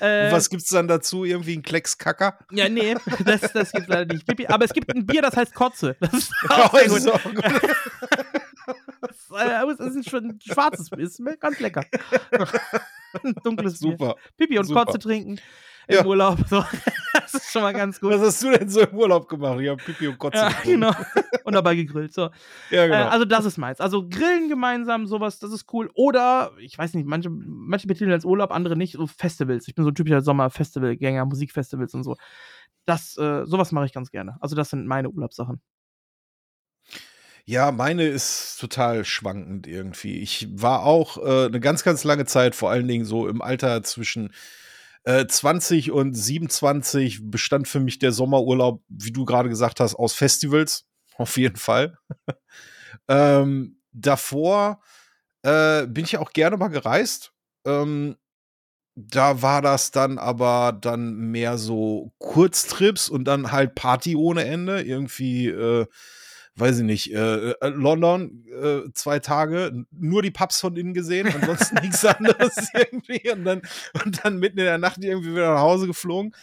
Äh, 0.00 0.32
was 0.32 0.50
gibt's 0.50 0.68
dann 0.70 0.88
dazu? 0.88 1.24
Irgendwie 1.24 1.56
ein 1.56 1.62
Klecks 1.62 1.96
Kacker? 1.96 2.36
Ja, 2.50 2.68
nee, 2.68 2.96
das, 3.24 3.52
das 3.52 3.70
gibt 3.70 3.86
leider 3.86 4.12
nicht. 4.12 4.26
Pipi. 4.26 4.48
Aber 4.48 4.64
es 4.64 4.72
gibt 4.72 4.92
ein 4.92 5.06
Bier, 5.06 5.22
das 5.22 5.36
heißt 5.36 5.54
Kotze. 5.54 5.96
Das 6.00 6.12
ist 6.12 6.32
Oh, 6.50 6.52
auch 6.52 6.74
sehr 6.74 6.86
ist 6.86 7.04
gut. 7.04 7.14
auch 7.14 7.22
gut. 7.22 7.44
Das, 9.00 9.40
äh, 9.40 9.64
es 9.72 9.78
ist 9.80 9.96
ein, 9.96 10.04
schon 10.04 10.24
ein 10.30 10.40
schwarzes 10.44 10.90
Bier, 10.90 11.04
ist 11.04 11.22
ganz 11.38 11.60
lecker. 11.60 11.84
ein 13.22 13.34
dunkles 13.44 13.78
Bier. 13.78 13.92
Super. 13.92 14.16
Pipi 14.36 14.58
und 14.58 14.64
Super. 14.66 14.84
Kotze 14.86 14.98
trinken 14.98 15.38
im 15.88 15.94
Ja. 15.96 16.04
Urlaub. 16.04 16.38
So. 16.48 16.64
Das 17.14 17.32
ist 17.34 17.52
schon 17.52 17.62
mal 17.62 17.72
ganz 17.72 18.00
gut. 18.00 18.10
Was 18.10 18.20
hast 18.20 18.42
du 18.42 18.50
denn 18.50 18.68
so 18.68 18.80
im 18.80 18.96
Urlaub 18.98 19.28
gemacht? 19.28 19.60
Ich 19.60 19.68
habe 19.68 19.82
Pipi 19.82 20.08
und 20.08 20.18
Kotze 20.18 20.38
Ja, 20.38 20.50
genau. 20.64 20.92
Und 21.44 21.52
dabei 21.54 21.76
gegrillt. 21.76 22.12
So. 22.12 22.30
Ja, 22.70 22.86
genau. 22.86 22.98
Äh, 22.98 23.08
also 23.08 23.24
das 23.24 23.44
ist 23.44 23.56
meins. 23.56 23.80
Also 23.80 24.08
Grillen 24.08 24.48
gemeinsam, 24.48 25.06
sowas, 25.06 25.38
das 25.38 25.52
ist 25.52 25.72
cool. 25.72 25.90
Oder, 25.94 26.50
ich 26.58 26.76
weiß 26.76 26.92
nicht, 26.94 27.06
manche, 27.06 27.30
manche 27.30 27.86
betiteln 27.86 28.10
als 28.10 28.24
Urlaub, 28.24 28.50
andere 28.50 28.76
nicht, 28.76 28.94
so 28.94 29.06
Festivals. 29.06 29.68
Ich 29.68 29.76
bin 29.76 29.84
so 29.84 29.92
ein 29.92 29.94
typischer 29.94 30.22
Sommerfestivalgänger, 30.22 31.24
Musikfestivals 31.24 31.94
und 31.94 32.02
so. 32.02 32.16
Das, 32.84 33.16
äh, 33.16 33.46
sowas 33.46 33.70
mache 33.70 33.86
ich 33.86 33.92
ganz 33.92 34.10
gerne. 34.10 34.36
Also 34.40 34.56
das 34.56 34.70
sind 34.70 34.84
meine 34.86 35.08
Urlaubssachen. 35.08 35.60
Ja, 37.46 37.72
meine 37.72 38.04
ist 38.04 38.58
total 38.58 39.04
schwankend 39.04 39.66
irgendwie. 39.66 40.18
Ich 40.18 40.48
war 40.50 40.82
auch 40.82 41.18
äh, 41.18 41.46
eine 41.46 41.60
ganz, 41.60 41.84
ganz 41.84 42.02
lange 42.02 42.24
Zeit, 42.24 42.54
vor 42.54 42.70
allen 42.70 42.88
Dingen 42.88 43.04
so 43.04 43.28
im 43.28 43.42
Alter 43.42 43.82
zwischen 43.82 44.32
äh, 45.04 45.26
20 45.26 45.92
und 45.92 46.14
27, 46.14 47.30
bestand 47.30 47.68
für 47.68 47.80
mich 47.80 47.98
der 47.98 48.12
Sommerurlaub, 48.12 48.82
wie 48.88 49.12
du 49.12 49.24
gerade 49.24 49.48
gesagt 49.48 49.80
hast, 49.80 49.94
aus 49.94 50.14
Festivals. 50.14 50.84
Auf 51.16 51.36
jeden 51.36 51.56
Fall. 51.56 51.96
ähm, 53.08 53.80
davor 53.92 54.80
äh, 55.42 55.86
bin 55.86 56.04
ich 56.04 56.18
auch 56.18 56.32
gerne 56.32 56.56
mal 56.56 56.68
gereist. 56.68 57.32
Ähm, 57.64 58.16
da 58.96 59.42
war 59.42 59.60
das 59.60 59.90
dann 59.90 60.18
aber 60.18 60.76
dann 60.80 61.14
mehr 61.16 61.58
so 61.58 62.12
Kurztrips 62.18 63.08
und 63.08 63.24
dann 63.24 63.52
halt 63.52 63.74
Party 63.74 64.16
ohne 64.16 64.44
Ende. 64.44 64.82
Irgendwie, 64.82 65.48
äh, 65.48 65.86
weiß 66.56 66.78
ich 66.78 66.84
nicht, 66.84 67.12
äh, 67.12 67.50
äh, 67.50 67.68
London, 67.68 68.44
äh, 68.46 68.90
zwei 68.92 69.18
Tage, 69.18 69.84
nur 69.90 70.22
die 70.22 70.30
Pubs 70.30 70.60
von 70.60 70.76
innen 70.76 70.94
gesehen, 70.94 71.32
ansonsten 71.34 71.76
nichts 71.82 72.04
anderes 72.04 72.68
irgendwie. 72.74 73.30
Und 73.30 73.44
dann, 73.44 73.62
und 74.04 74.24
dann 74.24 74.38
mitten 74.38 74.58
in 74.58 74.64
der 74.66 74.78
Nacht 74.78 75.02
irgendwie 75.02 75.32
wieder 75.32 75.54
nach 75.54 75.60
Hause 75.60 75.86
geflogen. 75.86 76.34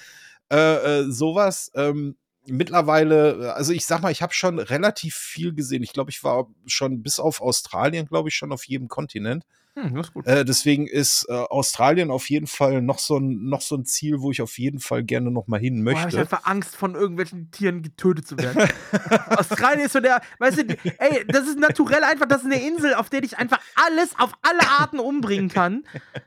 Äh, 0.52 1.02
äh, 1.02 1.12
sowas. 1.12 1.72
Ähm, 1.76 2.18
mittlerweile, 2.46 3.46
äh, 3.46 3.50
also 3.52 3.72
ich 3.74 3.86
sag 3.86 4.02
mal, 4.02 4.12
ich 4.12 4.22
habe 4.22 4.34
schon 4.34 4.60
relativ 4.60 5.16
viel 5.16 5.54
gesehen. 5.54 5.84
Ich 5.84 5.94
glaube, 5.94 6.12
ich 6.12 6.24
war 6.24 6.48
schon 6.66 7.02
bis 7.02 7.20
auf 7.20 7.42
Australien, 7.42 8.08
glaube 8.08 8.30
ich, 8.30 8.36
schon 8.36 8.52
auf 8.52 8.66
jedem 8.66 8.90
Kontinent. 8.90 9.46
Hm, 9.76 9.96
das 9.96 10.08
ist 10.08 10.14
gut. 10.14 10.28
Äh, 10.28 10.44
deswegen 10.44 10.86
ist 10.86 11.26
äh, 11.30 11.34
Australien 11.34 12.12
auf 12.12 12.30
jeden 12.30 12.48
Fall 12.48 12.82
noch 12.82 13.00
so, 13.00 13.18
ein, 13.18 13.46
noch 13.48 13.62
so 13.62 13.76
ein 13.76 13.86
Ziel, 13.86 14.20
wo 14.20 14.32
ich 14.32 14.42
auf 14.42 14.58
jeden 14.58 14.80
Fall 14.80 15.04
gerne 15.04 15.32
noch 15.32 15.48
mal 15.48 15.60
hin 15.60 15.84
Boah, 15.84 15.92
hab 15.92 16.00
ich 16.00 16.16
möchte. 16.16 16.20
einfach 16.20 16.46
Angst, 16.46 16.76
von 16.76 16.96
irgendwelchen 16.96 17.52
Tieren 17.52 17.82
getötet 17.82 18.28
zu 18.28 18.38
werden. 18.38 18.70
Australien 19.28 19.86
ist 19.86 19.94
so 19.94 20.02
der, 20.02 20.22
weißt 20.40 20.58
du, 20.58 20.78
ey, 20.98 21.26
das 21.28 21.48
ist 21.48 21.58
naturell 21.58 22.04
einfach, 22.04 22.26
das 22.26 22.42
ist 22.42 22.52
eine 22.52 22.62
Insel, 22.62 22.96
auf 22.96 23.10
der 23.10 23.24
ich 23.24 23.38
einfach 23.38 23.60
alles 23.76 24.18
auf 24.20 24.34
alle 24.42 24.68
Arten 24.80 25.00
umbringen 25.00 25.50
kann. 25.50 25.86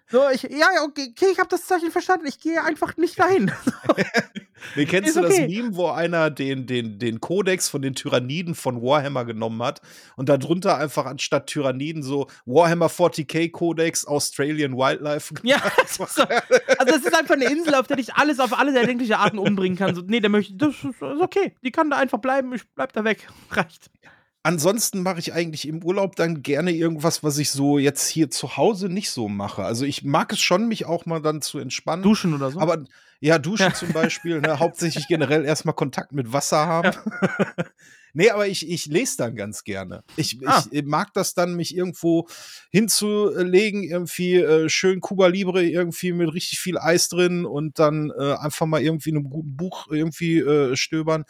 So, 0.08 0.23
ich, 0.32 0.44
ja, 0.44 0.68
ja, 0.74 0.82
okay, 0.82 1.08
okay 1.10 1.26
ich 1.31 1.39
habe 1.39 1.48
das 1.50 1.66
Zeichen 1.66 1.90
verstanden, 1.90 2.26
ich 2.26 2.40
gehe 2.40 2.64
einfach 2.64 2.97
nicht 2.97 3.18
dahin. 3.18 3.52
Nee, 4.76 4.84
kennst 4.86 5.09
Ist 5.09 5.17
du 5.17 5.23
das 5.23 5.34
okay. 5.34 5.49
Meme, 5.49 5.76
wo 5.76 5.89
einer 5.89 6.31
den, 6.31 6.67
den, 6.67 6.99
den 6.99 7.20
Kodex 7.20 7.68
von 7.68 7.83
den 7.83 7.94
Tyranniden 7.94 8.55
von 8.55 8.83
Warhammer 8.83 9.25
genommen 9.25 9.62
hat 9.62 9.81
und 10.17 10.28
darunter 10.28 10.78
einfach 10.78 11.07
anstatt 11.07 11.47
Tyranniden 11.47 12.02
so 12.02 12.28
Warhammer 12.47 12.89
40k 12.89 13.51
Kodex 13.51 14.07
Australian 14.07 14.76
Wildlife 14.76 15.34
Ja, 15.43 15.62
das 15.76 15.99
ist 15.99 16.15
so, 16.15 16.23
also 16.23 16.49
das 16.86 17.05
ist 17.05 17.15
einfach 17.15 17.34
eine 17.34 17.47
Insel, 17.47 17.75
auf 17.75 17.86
der 17.86 17.99
ich 17.99 18.15
alles 18.15 18.41
auf 18.41 18.59
alle 18.59 18.78
erdenkliche 18.78 19.18
Arten 19.18 19.39
umbringen 19.39 19.78
kann. 19.78 19.94
So, 19.94 20.02
nee, 20.07 20.20
der 20.20 20.31
möchte, 20.31 20.55
das 20.55 20.75
ist, 20.75 20.84
ist 20.84 21.02
okay, 21.02 21.55
die 21.62 21.70
kann 21.70 21.91
da 21.91 21.97
einfach 21.97 22.18
bleiben, 22.18 22.52
ich 22.55 22.62
bleib 22.75 22.93
da 22.93 23.05
weg, 23.05 23.26
reicht. 23.51 23.91
Ansonsten 24.47 25.02
mache 25.02 25.20
ich 25.20 25.33
eigentlich 25.33 25.67
im 25.67 25.83
Urlaub 25.83 26.17
dann 26.17 26.43
gerne 26.43 26.70
irgendwas, 26.70 27.23
was 27.23 27.39
ich 27.39 27.51
so 27.51 27.78
jetzt 27.78 28.07
hier 28.07 28.28
zu 28.28 28.59
Hause 28.59 28.91
nicht 28.91 29.10
so 29.10 29.26
mache. 29.26 29.65
Also 29.65 29.86
ich 29.86 30.05
mag 30.05 30.33
es 30.33 30.41
schon, 30.41 30.68
mich 30.68 30.84
auch 30.84 31.07
mal 31.07 31.23
dann 31.23 31.41
zu 31.41 31.59
entspannen. 31.59 32.02
Duschen 32.02 32.34
oder 32.34 32.51
so. 32.51 32.60
Aber 32.60 32.84
ja, 33.24 33.38
duschen 33.38 33.72
zum 33.74 33.92
Beispiel, 33.94 34.40
ne, 34.42 34.58
hauptsächlich 34.58 35.08
generell 35.08 35.44
erstmal 35.46 35.74
Kontakt 35.74 36.12
mit 36.12 36.32
Wasser 36.34 36.66
haben. 36.66 36.90
nee, 38.12 38.28
aber 38.28 38.46
ich, 38.48 38.68
ich 38.68 38.84
lese 38.86 39.16
dann 39.16 39.34
ganz 39.34 39.64
gerne. 39.64 40.04
Ich, 40.16 40.38
Ah. 40.46 40.62
ich 40.70 40.84
mag 40.84 41.14
das 41.14 41.32
dann, 41.32 41.54
mich 41.54 41.74
irgendwo 41.74 42.28
hinzulegen, 42.70 43.82
irgendwie 43.82 44.34
äh, 44.36 44.68
schön 44.68 45.00
Cuba 45.00 45.28
Libre, 45.28 45.64
irgendwie 45.64 46.12
mit 46.12 46.32
richtig 46.34 46.58
viel 46.60 46.76
Eis 46.78 47.08
drin 47.08 47.46
und 47.46 47.78
dann 47.78 48.12
äh, 48.18 48.34
einfach 48.34 48.66
mal 48.66 48.82
irgendwie 48.82 49.10
in 49.10 49.16
einem 49.16 49.30
guten 49.30 49.56
Buch 49.56 49.86
irgendwie 49.90 50.38
äh, 50.40 50.76
stöbern. 50.76 51.24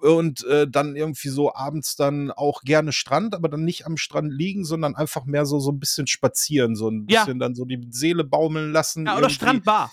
Und 0.00 0.44
äh, 0.46 0.66
dann 0.68 0.96
irgendwie 0.96 1.28
so 1.28 1.54
abends 1.54 1.94
dann 1.94 2.30
auch 2.32 2.62
gerne 2.62 2.92
Strand, 2.92 3.34
aber 3.34 3.48
dann 3.48 3.62
nicht 3.64 3.86
am 3.86 3.96
Strand 3.96 4.32
liegen, 4.32 4.64
sondern 4.64 4.96
einfach 4.96 5.24
mehr 5.24 5.46
so, 5.46 5.60
so 5.60 5.70
ein 5.70 5.78
bisschen 5.78 6.06
spazieren, 6.08 6.74
so 6.74 6.88
ein 6.90 7.06
Ja. 7.08 7.20
bisschen 7.24 7.38
dann 7.38 7.54
so 7.54 7.64
die 7.64 7.80
Seele 7.90 8.24
baumeln 8.24 8.72
lassen. 8.72 9.06
ja, 9.06 9.12
oder 9.12 9.22
irgendwie. 9.22 9.34
Strandbar. 9.34 9.92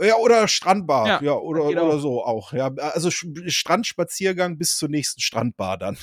Ja, 0.00 0.16
oder 0.16 0.48
Strandbar, 0.48 1.06
Ja, 1.06 1.22
ja, 1.22 1.32
oder, 1.34 1.68
geht 1.68 1.76
oder 1.76 1.94
auch. 1.94 1.98
so 2.00 2.24
auch. 2.24 2.52
Ja, 2.52 2.66
also 2.74 3.10
Strandspaziergang 3.10 4.58
bis 4.58 4.76
zur 4.76 4.88
nächsten 4.88 5.20
Strandbar 5.20 5.78
dann. 5.78 5.96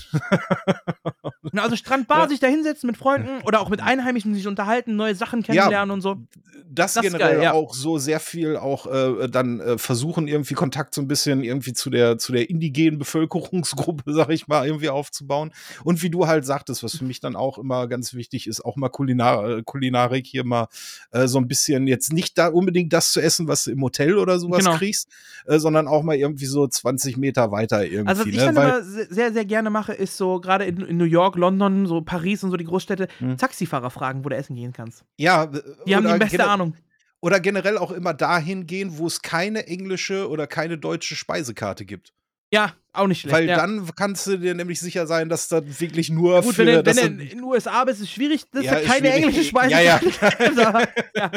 Na, 1.52 1.64
Also 1.64 1.76
Strandbar, 1.76 2.22
Ja. 2.24 2.28
sich 2.30 2.40
da 2.40 2.48
hinsetzen 2.48 2.88
mit 2.88 2.98
Freunden 2.98 3.42
oder 3.44 3.60
auch 3.61 3.70
mit 3.70 3.82
Einheimischen 3.82 4.34
sich 4.34 4.48
unterhalten, 4.48 4.95
neue 4.95 5.16
Sachen 5.16 5.44
kennenlernen 5.44 5.92
und 5.92 6.02
so. 6.02 6.18
das, 6.66 6.94
Das 6.94 7.03
generell 7.03 7.36
geil, 7.36 7.44
ja. 7.44 7.52
auch 7.53 7.74
so 7.74 7.98
sehr 7.98 8.20
viel 8.22 8.56
auch 8.56 8.88
äh, 8.88 9.28
dann 9.28 9.60
äh, 9.60 9.78
versuchen, 9.78 10.28
irgendwie 10.30 10.53
Kontakt 10.53 10.94
so 10.95 11.02
ein 11.02 11.08
bisschen 11.08 11.44
irgendwie 11.44 11.74
zu 11.74 11.90
der, 11.90 12.18
zu 12.18 12.32
der 12.32 12.50
indigenen 12.50 12.98
Bevölkerungsgruppe, 12.98 14.03
sag 14.14 14.30
ich 14.30 14.48
mal, 14.48 14.66
irgendwie 14.66 14.88
aufzubauen. 14.90 15.52
Und 15.84 16.02
wie 16.02 16.10
du 16.10 16.28
halt 16.28 16.45
sagtest, 16.45 16.84
was 16.84 16.95
für 16.98 17.03
mich 17.03 17.20
dann 17.20 17.36
auch 17.36 17.58
immer 17.58 17.88
ganz 17.88 18.14
wichtig 18.14 18.48
ist, 18.48 18.64
auch 18.64 18.78
mal 18.78 18.90
Kulinar 18.90 19.64
Kulinarik 19.64 20.26
hier 20.26 20.45
mal 20.45 20.68
äh, 21.11 21.28
so 21.28 21.40
ein 21.40 21.48
bisschen 21.48 21.88
jetzt 21.88 22.14
nicht 22.14 22.38
da 22.38 22.48
unbedingt 22.48 22.94
das 22.94 23.11
zu 23.11 23.20
essen, 23.20 23.48
was 23.50 23.66
du 23.66 23.72
im 23.82 23.84
Hotel 23.84 24.18
oder 24.18 24.40
sowas 24.40 24.60
Genau. 24.66 24.77
kriegst, 24.77 25.08
äh, 25.45 25.58
sondern 25.60 25.88
auch 25.88 26.03
mal 26.03 26.16
irgendwie 26.16 26.45
so 26.45 26.68
20 26.68 27.18
Meter 27.18 27.51
weiter 27.51 27.84
irgendwie. 27.85 28.08
Also, 28.10 28.22
was 28.22 28.27
ich 28.27 28.35
ne? 28.38 28.45
dann 28.45 28.56
immer 28.56 28.84
se- 28.84 29.08
sehr, 29.10 29.34
sehr 29.34 29.45
gerne 29.45 29.69
mache, 29.69 29.93
ist 29.93 30.16
so, 30.18 30.40
gerade 30.40 30.66
in, 30.66 30.82
in 30.82 30.98
New 30.98 31.06
York, 31.06 31.35
London, 31.35 31.85
so 31.88 32.01
Paris 32.01 32.43
und 32.43 32.51
so 32.51 32.58
die 32.58 32.66
Großstädte, 32.66 33.08
Hm. 33.19 33.38
Taxifahrer 33.38 33.90
fragen, 33.90 34.24
wo 34.24 34.30
du 34.30 34.35
essen 34.35 34.56
gehen 34.56 34.74
kannst. 34.74 35.03
ja, 35.18 35.48
Die 35.48 35.95
haben 35.95 36.03
die 36.03 36.10
oder 36.10 36.19
beste 36.19 36.45
Ahnung. 36.48 36.76
Oder 37.24 37.40
generell 37.40 37.77
auch 37.77 37.92
immer 37.92 38.14
dahin 38.16 38.66
gehen, 38.66 38.98
wo 38.98 39.06
es 39.08 39.22
keine 39.22 39.68
englische 39.68 40.27
oder 40.30 40.48
keine 40.48 40.77
deutsche 40.80 41.16
Speisekarte 41.16 41.85
gibt. 41.85 42.14
Ja, 42.53 42.74
auch 42.93 43.08
nicht 43.08 43.22
schlecht. 43.22 43.34
Weil 43.34 43.48
ja. 43.48 43.56
dann 43.56 43.88
kannst 43.95 44.27
du 44.27 44.38
dir 44.38 44.53
nämlich 44.56 44.80
sicher 44.82 45.08
sein, 45.08 45.30
dass 45.30 45.48
das 45.48 45.64
wirklich 45.80 46.10
nur 46.10 46.42
Gut, 46.42 46.56
für 46.56 46.66
wenn 46.66 46.76
du, 46.77 46.84
dass 46.84 46.98
wenn 46.98 47.18
du 47.18 47.24
in 47.24 47.30
den 47.30 47.43
USA 47.43 47.85
bist, 47.85 48.00
ist 48.01 48.08
es 48.08 48.11
schwierig, 48.11 48.43
das 48.51 48.66
Ja, 48.66 48.80
ja 48.80 48.88
keine 48.88 49.08
schwierig. 49.08 49.24
englische 49.24 49.43
Speise. 49.45 49.72
Ja, 49.72 49.80
ja. 49.80 50.01
Ja. 51.16 51.32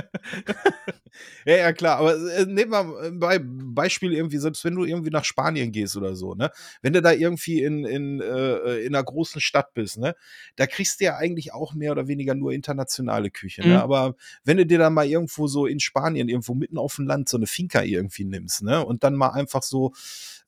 Ja, 1.44 1.56
ja, 1.56 1.72
klar. 1.72 1.98
Aber 1.98 2.14
äh, 2.14 2.46
nehmen 2.46 2.70
wir 2.72 3.12
bei 3.12 3.40
Beispiel 3.42 4.12
irgendwie, 4.12 4.38
selbst 4.38 4.64
wenn 4.64 4.74
du 4.74 4.84
irgendwie 4.84 5.10
nach 5.10 5.24
Spanien 5.24 5.72
gehst 5.72 5.96
oder 5.96 6.14
so, 6.16 6.34
ne? 6.34 6.50
Wenn 6.82 6.92
du 6.92 7.02
da 7.02 7.12
irgendwie 7.12 7.62
in, 7.62 7.84
in, 7.84 8.20
äh, 8.20 8.78
in 8.78 8.94
einer 8.94 9.04
großen 9.04 9.40
Stadt 9.40 9.74
bist, 9.74 9.98
ne? 9.98 10.14
Da 10.56 10.66
kriegst 10.66 11.00
du 11.00 11.04
ja 11.04 11.16
eigentlich 11.16 11.52
auch 11.52 11.74
mehr 11.74 11.92
oder 11.92 12.08
weniger 12.08 12.34
nur 12.34 12.52
internationale 12.52 13.30
Küche, 13.30 13.62
Mhm. 13.62 13.68
ne? 13.70 13.82
Aber 13.82 14.16
wenn 14.44 14.56
du 14.56 14.66
dir 14.66 14.78
dann 14.78 14.94
mal 14.94 15.06
irgendwo 15.06 15.46
so 15.46 15.66
in 15.66 15.80
Spanien, 15.80 16.28
irgendwo 16.28 16.54
mitten 16.54 16.78
auf 16.78 16.96
dem 16.96 17.06
Land 17.06 17.28
so 17.28 17.36
eine 17.36 17.46
Finca 17.46 17.82
irgendwie 17.82 18.24
nimmst, 18.24 18.62
ne? 18.62 18.84
Und 18.84 19.04
dann 19.04 19.14
mal 19.14 19.30
einfach 19.30 19.62
so 19.62 19.92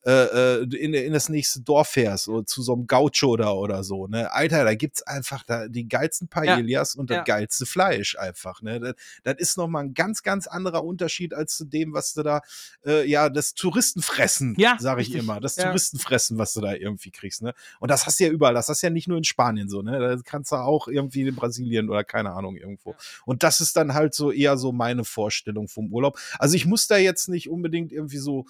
äh, 0.05 0.61
äh, 0.61 0.63
in, 0.75 0.93
in 0.93 1.11
das 1.11 1.27
nächste 1.27 1.61
Dorf 1.61 1.89
fährst, 1.89 2.25
so 2.25 2.41
zu 2.41 2.61
so 2.61 2.73
einem 2.73 2.87
Gaucho 2.87 3.35
da 3.35 3.51
oder 3.51 3.83
so, 3.83 4.07
ne? 4.07 4.31
Alter, 4.31 4.63
da 4.63 4.73
gibt's 4.73 5.01
einfach 5.03 5.43
da 5.43 5.67
die 5.67 5.87
geilsten 5.89 6.29
Paellas 6.29 6.95
und 6.95 7.09
das 7.09 7.17
ja. 7.17 7.23
geilste 7.23 7.65
Fleisch 7.65 8.17
einfach, 8.17 8.61
ne? 8.61 8.79
Das, 8.79 8.95
das 9.23 9.35
ist 9.39 9.57
nochmal 9.57 9.83
ein 9.83 9.93
ganz, 9.93 10.23
ganz 10.23 10.47
anderer 10.57 10.83
Unterschied 10.83 11.33
als 11.33 11.55
zu 11.55 11.65
dem, 11.65 11.93
was 11.93 12.13
du 12.13 12.23
da, 12.23 12.41
äh, 12.85 13.09
ja, 13.09 13.29
das 13.29 13.53
Touristenfressen, 13.53 14.55
Ja, 14.57 14.75
sage 14.79 15.01
ich 15.01 15.13
immer. 15.15 15.39
Das 15.39 15.55
Ja. 15.55 15.65
Touristenfressen, 15.65 16.37
was 16.37 16.53
du 16.53 16.61
da 16.61 16.73
irgendwie 16.73 17.11
kriegst, 17.11 17.41
ne? 17.41 17.53
Und 17.79 17.89
das 17.91 18.05
hast 18.05 18.19
du 18.19 18.25
ja 18.25 18.29
überall, 18.31 18.53
das 18.53 18.67
hast 18.69 18.83
du 18.83 18.87
ja 18.87 18.91
nicht 18.91 19.07
nur 19.07 19.17
in 19.17 19.23
Spanien 19.23 19.69
so, 19.69 19.81
ne? 19.81 19.99
Das 19.99 20.23
kannst 20.23 20.51
du 20.51 20.55
auch 20.57 20.87
irgendwie 20.87 21.21
in 21.21 21.35
Brasilien 21.35 21.89
oder 21.89 22.03
keine 22.03 22.31
Ahnung 22.33 22.55
irgendwo. 22.57 22.95
Und 23.25 23.43
das 23.43 23.61
ist 23.61 23.77
dann 23.77 23.93
halt 23.93 24.13
so 24.13 24.31
eher 24.31 24.57
so 24.57 24.71
meine 24.71 25.05
Vorstellung 25.05 25.67
vom 25.67 25.93
Urlaub. 25.93 26.19
Also 26.39 26.55
ich 26.55 26.65
muss 26.65 26.87
da 26.87 26.97
jetzt 26.97 27.29
nicht 27.29 27.49
unbedingt 27.49 27.91
irgendwie 27.91 28.17
so, 28.17 28.45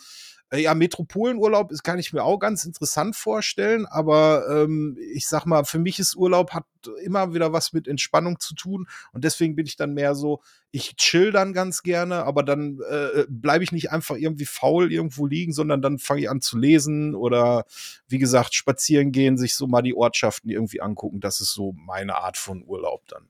äh, 0.49 0.61
ja, 0.61 0.73
Metropolenurlaub 0.73 1.71
ist, 1.71 1.83
kann 1.83 1.99
ich 1.99 2.13
mir 2.13 2.23
auch 2.23 2.39
ganz 2.39 2.63
interessant 2.65 3.15
vorstellen, 3.15 3.85
aber 3.85 4.45
ähm, 4.49 4.97
ich 5.13 5.27
sag 5.27 5.45
mal, 5.45 5.65
für 5.65 5.79
mich 5.79 5.99
ist 5.99 6.15
Urlaub 6.15 6.51
hat 6.51 6.65
immer 7.03 7.33
wieder 7.33 7.51
was 7.51 7.73
mit 7.73 7.87
Entspannung 7.87 8.39
zu 8.39 8.55
tun 8.55 8.87
und 9.11 9.23
deswegen 9.23 9.55
bin 9.55 9.65
ich 9.65 9.75
dann 9.75 9.93
mehr 9.93 10.15
so, 10.15 10.41
ich 10.71 10.95
chill 10.95 11.31
dann 11.31 11.53
ganz 11.53 11.83
gerne, 11.83 12.23
aber 12.23 12.43
dann 12.43 12.79
äh, 12.89 13.25
bleibe 13.27 13.63
ich 13.63 13.71
nicht 13.71 13.91
einfach 13.91 14.15
irgendwie 14.15 14.45
faul 14.45 14.91
irgendwo 14.91 15.25
liegen, 15.25 15.51
sondern 15.51 15.81
dann 15.81 15.97
fange 15.99 16.21
ich 16.21 16.29
an 16.29 16.41
zu 16.41 16.57
lesen 16.57 17.15
oder 17.15 17.65
wie 18.07 18.19
gesagt, 18.19 18.53
spazieren 18.53 19.11
gehen, 19.11 19.37
sich 19.37 19.55
so 19.55 19.67
mal 19.67 19.81
die 19.81 19.95
Ortschaften 19.95 20.49
irgendwie 20.49 20.81
angucken. 20.81 21.19
Das 21.19 21.41
ist 21.41 21.53
so 21.53 21.73
meine 21.73 22.15
Art 22.15 22.37
von 22.37 22.63
Urlaub 22.65 23.07
dann. 23.07 23.29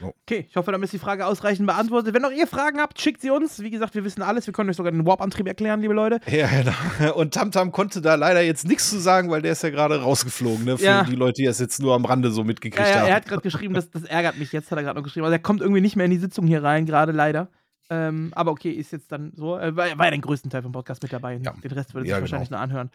Okay, 0.00 0.46
ich 0.48 0.56
hoffe, 0.56 0.70
damit 0.72 0.84
ist 0.86 0.92
die 0.92 0.98
Frage 0.98 1.26
ausreichend 1.26 1.66
beantwortet. 1.66 2.14
Wenn 2.14 2.24
auch 2.24 2.30
ihr 2.30 2.46
Fragen 2.46 2.78
habt, 2.78 3.00
schickt 3.00 3.20
sie 3.20 3.30
uns. 3.30 3.60
Wie 3.60 3.70
gesagt, 3.70 3.94
wir 3.94 4.04
wissen 4.04 4.22
alles. 4.22 4.46
Wir 4.46 4.52
können 4.54 4.70
euch 4.70 4.76
sogar 4.76 4.92
den 4.92 5.04
Warp-Antrieb 5.06 5.46
erklären, 5.46 5.80
liebe 5.80 5.94
Leute. 5.94 6.20
Ja, 6.26 6.46
genau. 6.48 7.14
Und 7.16 7.34
Tamtam 7.34 7.72
konnte 7.72 8.00
da 8.00 8.14
leider 8.14 8.40
jetzt 8.42 8.66
nichts 8.66 8.90
zu 8.90 8.98
sagen, 8.98 9.30
weil 9.30 9.42
der 9.42 9.52
ist 9.52 9.62
ja 9.62 9.70
gerade 9.70 10.00
rausgeflogen, 10.02 10.64
ne? 10.64 10.78
Für 10.78 10.84
Ja. 10.84 11.04
die 11.04 11.16
Leute, 11.16 11.34
die 11.42 11.44
das 11.46 11.58
jetzt 11.58 11.80
nur 11.80 11.94
am 11.94 12.04
Rande 12.04 12.30
so 12.30 12.44
mitgekriegt 12.44 12.86
Ja, 12.86 12.94
ja, 12.94 13.00
haben. 13.00 13.08
er 13.08 13.14
hat 13.16 13.26
gerade 13.26 13.42
geschrieben, 13.42 13.74
das, 13.74 13.90
das 13.90 14.04
ärgert 14.04 14.38
mich 14.38 14.52
jetzt, 14.52 14.70
hat 14.70 14.78
er 14.78 14.84
gerade 14.84 14.98
noch 14.98 15.04
geschrieben. 15.04 15.24
Also 15.24 15.34
er 15.34 15.40
kommt 15.40 15.60
irgendwie 15.60 15.80
nicht 15.80 15.96
mehr 15.96 16.04
in 16.06 16.10
die 16.12 16.18
Sitzung 16.18 16.46
hier 16.46 16.62
rein, 16.62 16.86
gerade 16.86 17.12
leider. 17.12 17.48
Ähm, 17.90 18.32
aber 18.34 18.50
okay, 18.50 18.70
ist 18.70 18.92
jetzt 18.92 19.10
dann 19.10 19.32
so. 19.34 19.54
Er 19.56 19.74
war, 19.74 19.86
war 19.96 20.04
ja 20.04 20.10
den 20.10 20.20
größten 20.20 20.50
Teil 20.50 20.62
vom 20.62 20.72
Podcast 20.72 21.02
mit 21.02 21.10
dabei. 21.12 21.40
Ja. 21.42 21.54
Den 21.64 21.70
Rest 21.72 21.94
würde 21.94 22.02
sich 22.04 22.10
Ja, 22.10 22.16
genau. 22.16 22.24
wahrscheinlich 22.24 22.50
nur 22.50 22.60
anhören. 22.60 22.90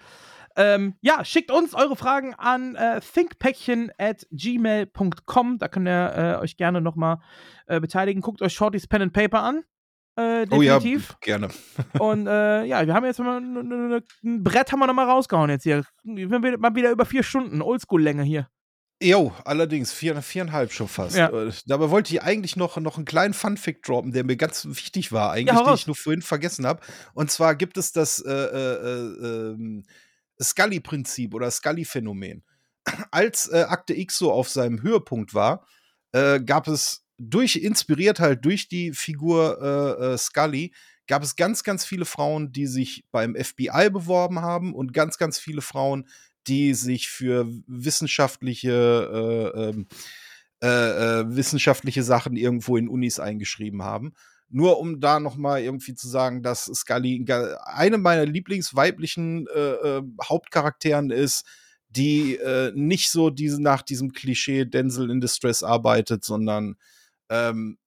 Ähm, 0.56 0.96
ja, 1.02 1.26
schickt 1.26 1.52
uns 1.52 1.74
eure 1.74 1.96
Fragen 1.96 2.34
an 2.36 2.76
äh, 2.76 3.02
thinkpäckchen 3.02 3.92
at 3.98 4.28
gmail.com. 4.32 5.58
Da 5.58 5.68
könnt 5.68 5.88
ihr 5.88 6.14
äh, 6.16 6.42
euch 6.42 6.58
gerne 6.58 6.82
nochmal 6.82 7.20
äh, 7.68 7.80
beteiligen. 7.80 8.22
Guckt 8.22 8.42
euch 8.42 8.54
Shorty's 8.54 8.88
Pen 8.88 9.04
and 9.04 9.14
Paper 9.14 9.42
an. 9.42 9.64
Äh, 10.16 10.46
oh 10.52 10.62
ja, 10.62 10.76
definitiv. 10.78 11.18
gerne. 11.22 11.48
Und 12.00 12.28
äh, 12.28 12.66
ja, 12.66 12.86
wir 12.86 12.94
haben 12.94 13.06
jetzt 13.06 13.20
mal 13.20 13.40
ein 13.42 14.44
Brett 14.44 14.72
haben 14.72 14.80
wir 14.80 14.88
noch 14.88 14.94
mal 14.94 15.10
rausgehauen 15.10 15.50
jetzt 15.50 15.64
hier. 15.64 15.84
Wir 16.04 16.30
sind 16.30 16.60
mal 16.60 16.76
wieder 16.76 16.92
über 16.92 17.06
vier 17.06 17.24
Stunden. 17.24 17.62
Oldschool-Länge 17.62 18.24
hier. 18.24 18.48
Jo, 19.02 19.34
allerdings 19.44 19.92
vier, 19.92 20.22
viereinhalb 20.22 20.72
schon 20.72 20.88
fast. 20.88 21.18
Ja. 21.18 21.30
Äh, 21.30 21.52
Dabei 21.66 21.90
wollte 21.90 22.14
ich 22.14 22.22
eigentlich 22.22 22.56
noch, 22.56 22.78
noch 22.78 22.96
einen 22.96 23.06
kleinen 23.06 23.34
Funfact 23.34 23.88
droppen, 23.88 24.12
der 24.12 24.24
mir 24.24 24.38
ganz 24.38 24.66
wichtig 24.66 25.12
war, 25.12 25.32
eigentlich, 25.32 25.58
Ja, 25.58 25.64
den 25.64 25.74
ich 25.74 25.88
nur 25.88 25.96
vorhin 25.96 26.22
vergessen 26.22 26.66
habe. 26.66 26.80
Und 27.14 27.30
zwar 27.30 27.56
gibt 27.56 27.78
es 27.78 27.92
das 27.92 28.20
äh, 28.20 28.32
äh, 28.32 28.76
äh, 28.76 29.52
ähm, 29.52 29.84
Scully-Prinzip 30.44 31.34
oder 31.34 31.50
Scully-Phänomen. 31.50 32.44
Als 33.12 33.50
äh, 33.50 33.66
Akte 33.68 33.94
X 33.94 34.18
so 34.18 34.32
auf 34.32 34.50
seinem 34.50 34.82
Höhepunkt 34.82 35.34
war, 35.34 35.66
äh, 36.12 36.40
gab 36.42 36.68
es 36.68 37.06
durch, 37.18 37.56
inspiriert 37.58 38.20
halt 38.20 38.44
durch 38.46 38.68
die 38.68 38.92
Figur 38.94 39.60
äh, 39.62 40.14
äh, 40.14 40.18
Scully, 40.18 40.74
gab 41.08 41.24
es 41.24 41.36
ganz, 41.36 41.64
ganz 41.64 41.86
viele 41.86 42.06
Frauen, 42.06 42.52
die 42.52 42.68
sich 42.68 43.06
beim 43.12 43.36
FBI 43.36 43.90
beworben 43.92 44.42
haben 44.42 44.74
und 44.74 44.94
ganz, 44.94 45.18
ganz 45.18 45.40
viele 45.40 45.62
Frauen, 45.62 46.08
die 46.48 46.74
sich 46.74 47.10
für 47.10 47.48
wissenschaftliche, 47.68 49.52
äh, 49.56 49.70
ähm, 49.70 49.88
äh, 50.62 50.68
äh, 50.68 51.36
wissenschaftliche 51.36 52.04
Sachen 52.04 52.36
irgendwo 52.36 52.78
in 52.78 52.88
Unis 52.88 53.20
eingeschrieben 53.20 53.84
haben. 53.84 54.14
Nur 54.56 54.80
um 54.80 55.00
da 55.00 55.20
noch 55.20 55.36
mal 55.36 55.64
irgendwie 55.64 55.96
zu 55.96 56.08
sagen, 56.08 56.44
dass 56.44 56.66
Scully 56.66 57.26
eine 57.66 57.98
meiner 57.98 58.28
Lieblingsweiblichen 58.28 59.48
äh, 59.48 59.60
äh, 59.60 60.04
Hauptcharakteren 60.24 61.10
ist, 61.10 61.44
die 61.90 62.36
äh, 62.36 62.72
nicht 62.76 63.10
so 63.10 63.32
diese, 63.32 63.60
nach 63.60 63.82
diesem 63.82 64.12
Klischee 64.12 64.66
Denzel 64.66 65.10
in 65.10 65.22
Distress 65.22 65.64
arbeitet, 65.64 66.24
sondern 66.24 66.76
ähm, 67.30 67.80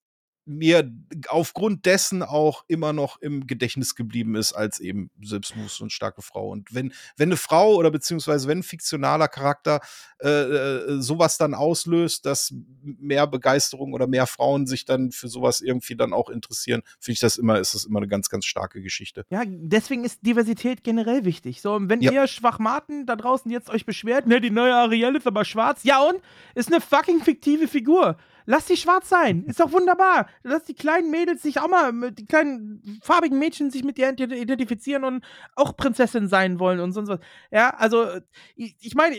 mir 0.46 0.90
aufgrund 1.28 1.86
dessen 1.86 2.22
auch 2.22 2.64
immer 2.68 2.92
noch 2.92 3.20
im 3.20 3.46
Gedächtnis 3.46 3.94
geblieben 3.96 4.36
ist 4.36 4.52
als 4.52 4.78
eben 4.78 5.10
selbstbewusste 5.20 5.82
und 5.82 5.90
starke 5.90 6.22
Frau. 6.22 6.48
Und 6.50 6.72
wenn, 6.72 6.92
wenn 7.16 7.28
eine 7.30 7.36
Frau 7.36 7.74
oder 7.74 7.90
beziehungsweise 7.90 8.46
wenn 8.48 8.58
ein 8.58 8.62
fiktionaler 8.62 9.28
Charakter 9.28 9.80
äh, 10.20 10.28
äh, 10.28 11.00
sowas 11.02 11.36
dann 11.36 11.52
auslöst, 11.54 12.26
dass 12.26 12.54
mehr 12.82 13.26
Begeisterung 13.26 13.92
oder 13.92 14.06
mehr 14.06 14.26
Frauen 14.26 14.66
sich 14.66 14.84
dann 14.84 15.10
für 15.10 15.28
sowas 15.28 15.60
irgendwie 15.60 15.96
dann 15.96 16.12
auch 16.12 16.30
interessieren, 16.30 16.82
finde 17.00 17.14
ich 17.14 17.20
das 17.20 17.38
immer, 17.38 17.58
ist 17.58 17.74
das 17.74 17.84
immer 17.84 17.98
eine 17.98 18.08
ganz, 18.08 18.28
ganz 18.30 18.44
starke 18.44 18.80
Geschichte. 18.80 19.24
Ja, 19.30 19.42
deswegen 19.46 20.04
ist 20.04 20.24
Diversität 20.24 20.84
generell 20.84 21.24
wichtig. 21.24 21.60
So, 21.60 21.78
wenn 21.80 22.00
Ja. 22.00 22.12
ihr 22.12 22.26
Schwachmaten 22.28 23.04
da 23.04 23.16
draußen 23.16 23.50
jetzt 23.50 23.68
euch 23.68 23.84
beschwert, 23.84 24.26
ne, 24.28 24.40
die 24.40 24.50
neue 24.50 24.74
Ariel 24.74 25.16
ist 25.16 25.26
aber 25.26 25.44
schwarz. 25.44 25.82
Ja 25.82 26.00
und? 26.02 26.20
Ist 26.54 26.72
eine 26.72 26.80
fucking 26.80 27.20
fiktive 27.22 27.66
Figur. 27.66 28.16
Lasst 28.46 28.70
die 28.70 28.76
schwarz 28.76 29.08
sein. 29.08 29.44
Ist 29.44 29.60
doch 29.60 29.72
wunderbar. 29.72 30.28
Lasst 30.42 30.68
die 30.68 30.74
kleinen 30.74 31.10
Mädels 31.10 31.42
sich 31.42 31.60
auch 31.60 31.68
mal, 31.68 32.12
die 32.12 32.26
kleinen 32.26 33.00
farbigen 33.02 33.38
Mädchen 33.38 33.70
sich 33.70 33.82
mit 33.84 33.98
ihr 33.98 34.08
ident- 34.08 34.32
identifizieren 34.34 35.04
und 35.04 35.24
auch 35.56 35.76
Prinzessin 35.76 36.28
sein 36.28 36.58
wollen 36.60 36.80
und 36.80 36.92
sonst 36.92 37.08
was. 37.08 37.20
Ja, 37.50 37.70
also, 37.70 38.06
ich, 38.54 38.76
ich 38.80 38.94
meine, 38.94 39.16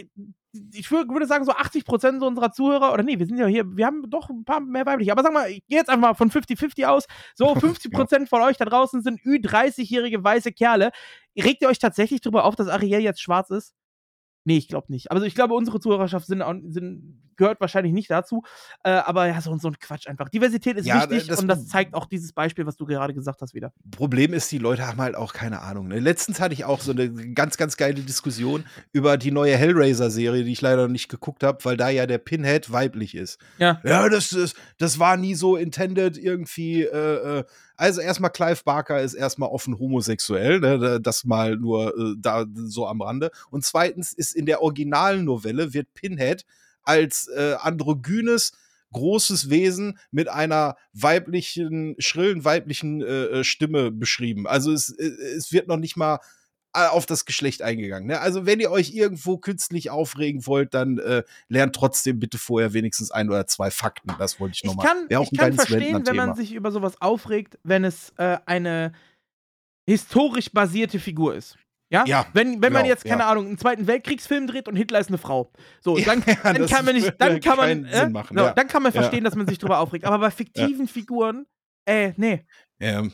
ich 0.74 0.88
wür- 0.88 1.08
würde 1.10 1.28
sagen, 1.28 1.46
so 1.46 1.52
80% 1.52 2.20
so 2.20 2.26
unserer 2.26 2.52
Zuhörer, 2.52 2.94
oder 2.94 3.04
nee, 3.04 3.20
wir 3.20 3.26
sind 3.28 3.38
ja 3.38 3.46
hier, 3.48 3.66
wir 3.78 3.86
haben 3.86 4.10
doch 4.10 4.30
ein 4.30 4.46
paar 4.46 4.60
mehr 4.62 4.86
weibliche, 4.86 5.12
aber 5.12 5.22
sag 5.24 5.34
mal, 5.34 5.50
ich 5.52 5.62
gehe 5.68 5.78
jetzt 5.78 5.90
einfach 5.90 6.10
mal 6.10 6.14
von 6.16 6.32
50-50 6.32 6.86
aus. 6.86 7.06
So, 7.36 7.48
50% 7.56 8.28
von 8.28 8.42
euch 8.42 8.58
da 8.58 8.66
draußen 8.66 9.02
sind 9.04 9.20
Ü30-jährige 9.22 10.24
weiße 10.24 10.52
Kerle. 10.54 10.92
Regt 11.38 11.62
ihr 11.62 11.68
euch 11.68 11.80
tatsächlich 11.80 12.22
darüber 12.22 12.46
auf, 12.46 12.56
dass 12.56 12.68
Ariel 12.70 13.02
jetzt 13.02 13.22
schwarz 13.22 13.50
ist? 13.52 13.74
Nee, 14.48 14.56
ich 14.60 14.70
glaube 14.70 14.90
nicht. 14.94 15.12
Also 15.12 15.26
ich 15.26 15.36
glaube, 15.36 15.56
unsere 15.56 15.82
Zuhörerschaft 15.82 16.26
sind, 16.26 16.42
sind, 16.70 17.20
gehört 17.36 17.60
wahrscheinlich 17.60 17.92
nicht 17.92 18.10
dazu. 18.10 18.44
Äh, 18.82 18.92
aber 18.92 19.28
ja, 19.28 19.42
so, 19.42 19.58
so 19.58 19.68
ein 19.68 19.78
Quatsch 19.78 20.08
einfach. 20.08 20.30
Diversität 20.30 20.78
ist 20.78 20.86
Ja, 20.86 21.02
wichtig 21.10 21.28
das- 21.28 21.42
und 21.42 21.50
das 21.50 21.68
zeigt 21.68 21.94
auch 21.94 22.06
dieses 22.06 22.32
Beispiel, 22.32 22.66
was 22.66 22.78
du 22.78 22.86
gerade 22.86 23.14
gesagt 23.14 23.42
hast, 23.42 23.54
wieder. 23.54 23.74
Problem 23.92 24.34
ist, 24.34 24.50
die 24.54 24.58
Leute 24.58 24.88
haben 24.88 25.02
halt 25.02 25.16
auch 25.16 25.34
keine 25.34 25.64
Ahnung. 25.64 25.90
Ne? 25.90 26.00
Letztens 26.00 26.40
hatte 26.40 26.54
ich 26.54 26.64
auch 26.64 26.80
so 26.80 26.94
eine 26.94 27.10
ganz, 27.34 27.58
ganz 27.58 27.76
geile 27.76 27.96
Diskussion 27.96 28.64
über 28.94 29.18
die 29.18 29.32
neue 29.32 29.58
Hellraiser-Serie, 29.58 30.46
die 30.46 30.54
ich 30.54 30.62
leider 30.62 30.84
noch 30.84 30.94
nicht 30.94 31.10
geguckt 31.10 31.44
habe, 31.44 31.58
weil 31.66 31.76
da 31.76 31.90
ja 31.90 32.06
der 32.08 32.18
Pinhead 32.18 32.72
weiblich 32.72 33.16
ist. 33.16 33.42
Ja. 33.58 33.82
Ja, 33.84 34.08
das, 34.08 34.30
das, 34.30 34.54
das 34.78 34.98
war 34.98 35.18
nie 35.18 35.36
so 35.36 35.58
intended 35.58 36.18
irgendwie. 36.18 36.84
Äh, 36.84 37.40
äh, 37.40 37.44
also 37.78 38.02
erstmal 38.02 38.32
Clive 38.32 38.64
Barker 38.66 39.02
ist 39.02 39.14
erstmal 39.14 39.50
offen 39.50 39.78
homosexuell, 39.78 40.60
ne? 40.60 41.00
das 41.00 41.24
mal 41.24 41.56
nur 41.56 41.96
äh, 41.98 42.16
da 42.18 42.46
so 42.54 42.88
am 42.88 43.02
Rande. 43.02 43.32
Und 43.52 43.64
zweitens 43.64 44.14
ist 44.14 44.36
in 44.36 44.48
der 44.48 44.62
originalen 44.62 45.26
Novelle 45.26 45.74
wird 45.74 45.94
Pinhead 45.94 46.44
als 46.84 47.28
äh, 47.28 47.56
androgynes 47.60 48.54
großes 48.94 49.50
Wesen 49.50 50.00
mit 50.12 50.28
einer 50.28 50.76
weiblichen, 50.94 51.96
schrillen 52.00 52.46
weiblichen 52.46 53.02
äh, 53.02 53.26
äh 53.26 53.44
Stimme 53.44 53.92
beschrieben. 53.92 54.48
Also 54.48 54.72
es, 54.72 54.90
äh, 54.90 55.06
es 55.06 55.52
wird 55.52 55.68
noch 55.68 55.78
nicht 55.78 55.98
mal 55.98 56.20
auf 56.86 57.06
das 57.06 57.26
Geschlecht 57.26 57.62
eingegangen. 57.62 58.08
Ne? 58.08 58.20
Also 58.20 58.46
wenn 58.46 58.60
ihr 58.60 58.72
euch 58.72 58.94
irgendwo 58.94 59.38
künstlich 59.38 59.90
aufregen 59.90 60.46
wollt, 60.46 60.74
dann 60.74 60.98
äh, 61.00 61.24
lernt 61.50 61.76
trotzdem 61.76 62.20
bitte 62.20 62.38
vorher 62.38 62.74
wenigstens 62.74 63.12
ein 63.12 63.30
oder 63.30 63.48
zwei 63.48 63.72
Fakten. 63.72 64.14
Das 64.20 64.40
wollte 64.40 64.56
ich 64.56 64.64
nochmal. 64.64 64.86
Ich 64.86 65.16
kann, 65.18 65.24
ich 65.24 65.38
kann 65.38 65.54
verstehen, 65.54 66.06
wenn 66.06 66.16
man 66.16 66.36
sich 66.36 66.54
über 66.54 66.72
sowas 66.72 67.02
aufregt, 67.02 67.58
wenn 67.64 67.84
es 67.84 68.14
äh, 68.18 68.38
eine 68.46 68.94
historisch 69.88 70.52
basierte 70.52 71.00
Figur 71.00 71.36
ist. 71.36 71.58
Ja? 71.90 72.04
ja 72.06 72.26
wenn, 72.34 72.54
wenn 72.54 72.62
genau, 72.62 72.80
man 72.80 72.86
jetzt, 72.86 73.06
keine 73.06 73.22
ja. 73.22 73.30
Ahnung, 73.30 73.48
einen 73.48 73.58
Zweiten 73.58 73.88
Weltkriegsfilm 73.88 74.48
dreht 74.48 74.68
und 74.68 74.76
Hitler 74.76 75.00
ist 75.00 75.08
eine 75.08 75.18
Frau. 75.18 75.52
So, 75.82 75.98
dann, 75.98 76.24
ja, 76.28 76.54
dann 76.54 76.68
kann 76.68 76.86
man 76.86 76.96
nicht, 76.96 77.14
dann 77.18 77.40
kann 77.40 77.58
man, 77.58 77.86
äh, 77.86 78.10
machen, 78.10 78.38
so, 78.38 78.50
dann 78.56 78.68
kann 78.68 78.84
man 78.84 78.92
verstehen, 78.92 79.24
dass 79.24 79.36
man 79.36 79.48
sich 79.48 79.58
drüber 79.58 79.80
aufregt. 79.80 80.06
Aber 80.06 80.20
bei 80.20 80.32
fiktiven 80.32 80.88
Figuren, 80.88 81.46
äh, 81.86 82.14
nee. 82.18 82.46
Ähm, 82.80 83.14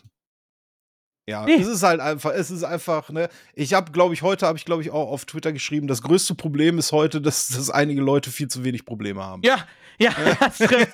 ja, 1.28 1.46
Nee. 1.46 1.56
es 1.56 1.68
ist 1.68 1.84
halt 1.84 2.00
einfach, 2.02 2.32
es 2.34 2.52
ist 2.52 2.64
einfach, 2.64 3.10
ne, 3.10 3.30
ich 3.56 3.74
habe, 3.74 3.92
glaube 3.92 4.14
ich, 4.14 4.22
heute 4.22 4.46
habe 4.46 4.58
ich, 4.58 4.66
glaube 4.66 4.82
ich, 4.82 4.92
auch 4.92 5.10
auf 5.10 5.26
Twitter 5.26 5.52
geschrieben, 5.54 5.88
das 5.88 6.02
größte 6.02 6.36
Problem 6.36 6.78
ist 6.80 6.92
heute, 6.92 7.22
dass, 7.22 7.48
dass 7.48 7.70
einige 7.70 8.02
Leute 8.02 8.30
viel 8.32 8.48
zu 8.48 8.64
wenig 8.64 8.86
Probleme 8.86 9.24
haben. 9.24 9.42
Ja, 9.46 9.58
ja, 10.00 10.12
das 10.40 10.58
trifft. 10.58 10.94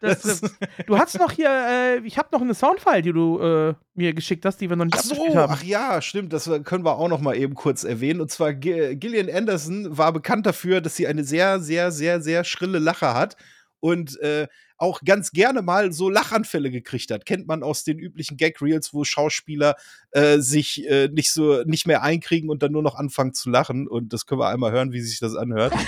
Das 0.00 0.22
trifft. 0.22 0.54
Du 0.86 0.96
hast 0.98 1.18
noch 1.18 1.30
hier, 1.30 1.50
äh, 1.50 1.98
ich 2.06 2.16
habe 2.16 2.28
noch 2.32 2.40
eine 2.40 2.54
Soundfile, 2.54 3.02
die 3.02 3.12
du 3.12 3.38
äh, 3.38 3.74
mir 3.94 4.14
geschickt 4.14 4.44
hast, 4.46 4.56
die 4.60 4.68
wir 4.70 4.76
noch 4.76 4.86
nicht 4.86 4.96
Ach 4.98 5.02
so, 5.04 5.34
haben. 5.36 5.52
ach 5.52 5.62
ja, 5.62 6.00
stimmt, 6.00 6.32
das 6.32 6.50
können 6.64 6.84
wir 6.86 6.96
auch 6.96 7.08
noch 7.08 7.20
mal 7.20 7.36
eben 7.36 7.54
kurz 7.54 7.84
erwähnen. 7.84 8.20
Und 8.22 8.30
zwar 8.30 8.54
Gi- 8.54 8.96
Gillian 8.96 9.28
Anderson 9.30 9.96
war 9.98 10.12
bekannt 10.12 10.46
dafür, 10.46 10.80
dass 10.80 10.96
sie 10.96 11.06
eine 11.06 11.22
sehr, 11.22 11.60
sehr, 11.60 11.92
sehr, 11.92 12.22
sehr 12.22 12.44
schrille 12.44 12.78
Lache 12.78 13.12
hat 13.12 13.36
und 13.80 14.18
äh, 14.20 14.48
auch 14.80 15.02
ganz 15.04 15.30
gerne 15.32 15.62
mal 15.62 15.92
so 15.92 16.08
Lachanfälle 16.08 16.70
gekriegt 16.70 17.10
hat. 17.10 17.26
Kennt 17.26 17.46
man 17.46 17.62
aus 17.62 17.84
den 17.84 17.98
üblichen 17.98 18.36
Gag-Reels, 18.36 18.94
wo 18.94 19.04
Schauspieler 19.04 19.76
äh, 20.12 20.38
sich 20.38 20.88
äh, 20.88 21.08
nicht 21.08 21.32
so 21.32 21.62
nicht 21.64 21.86
mehr 21.86 22.02
einkriegen 22.02 22.48
und 22.48 22.62
dann 22.62 22.72
nur 22.72 22.82
noch 22.82 22.94
anfangen 22.94 23.34
zu 23.34 23.50
lachen. 23.50 23.86
Und 23.86 24.12
das 24.12 24.26
können 24.26 24.40
wir 24.40 24.48
einmal 24.48 24.72
hören, 24.72 24.92
wie 24.92 25.00
sich 25.02 25.20
das 25.20 25.36
anhört. 25.36 25.74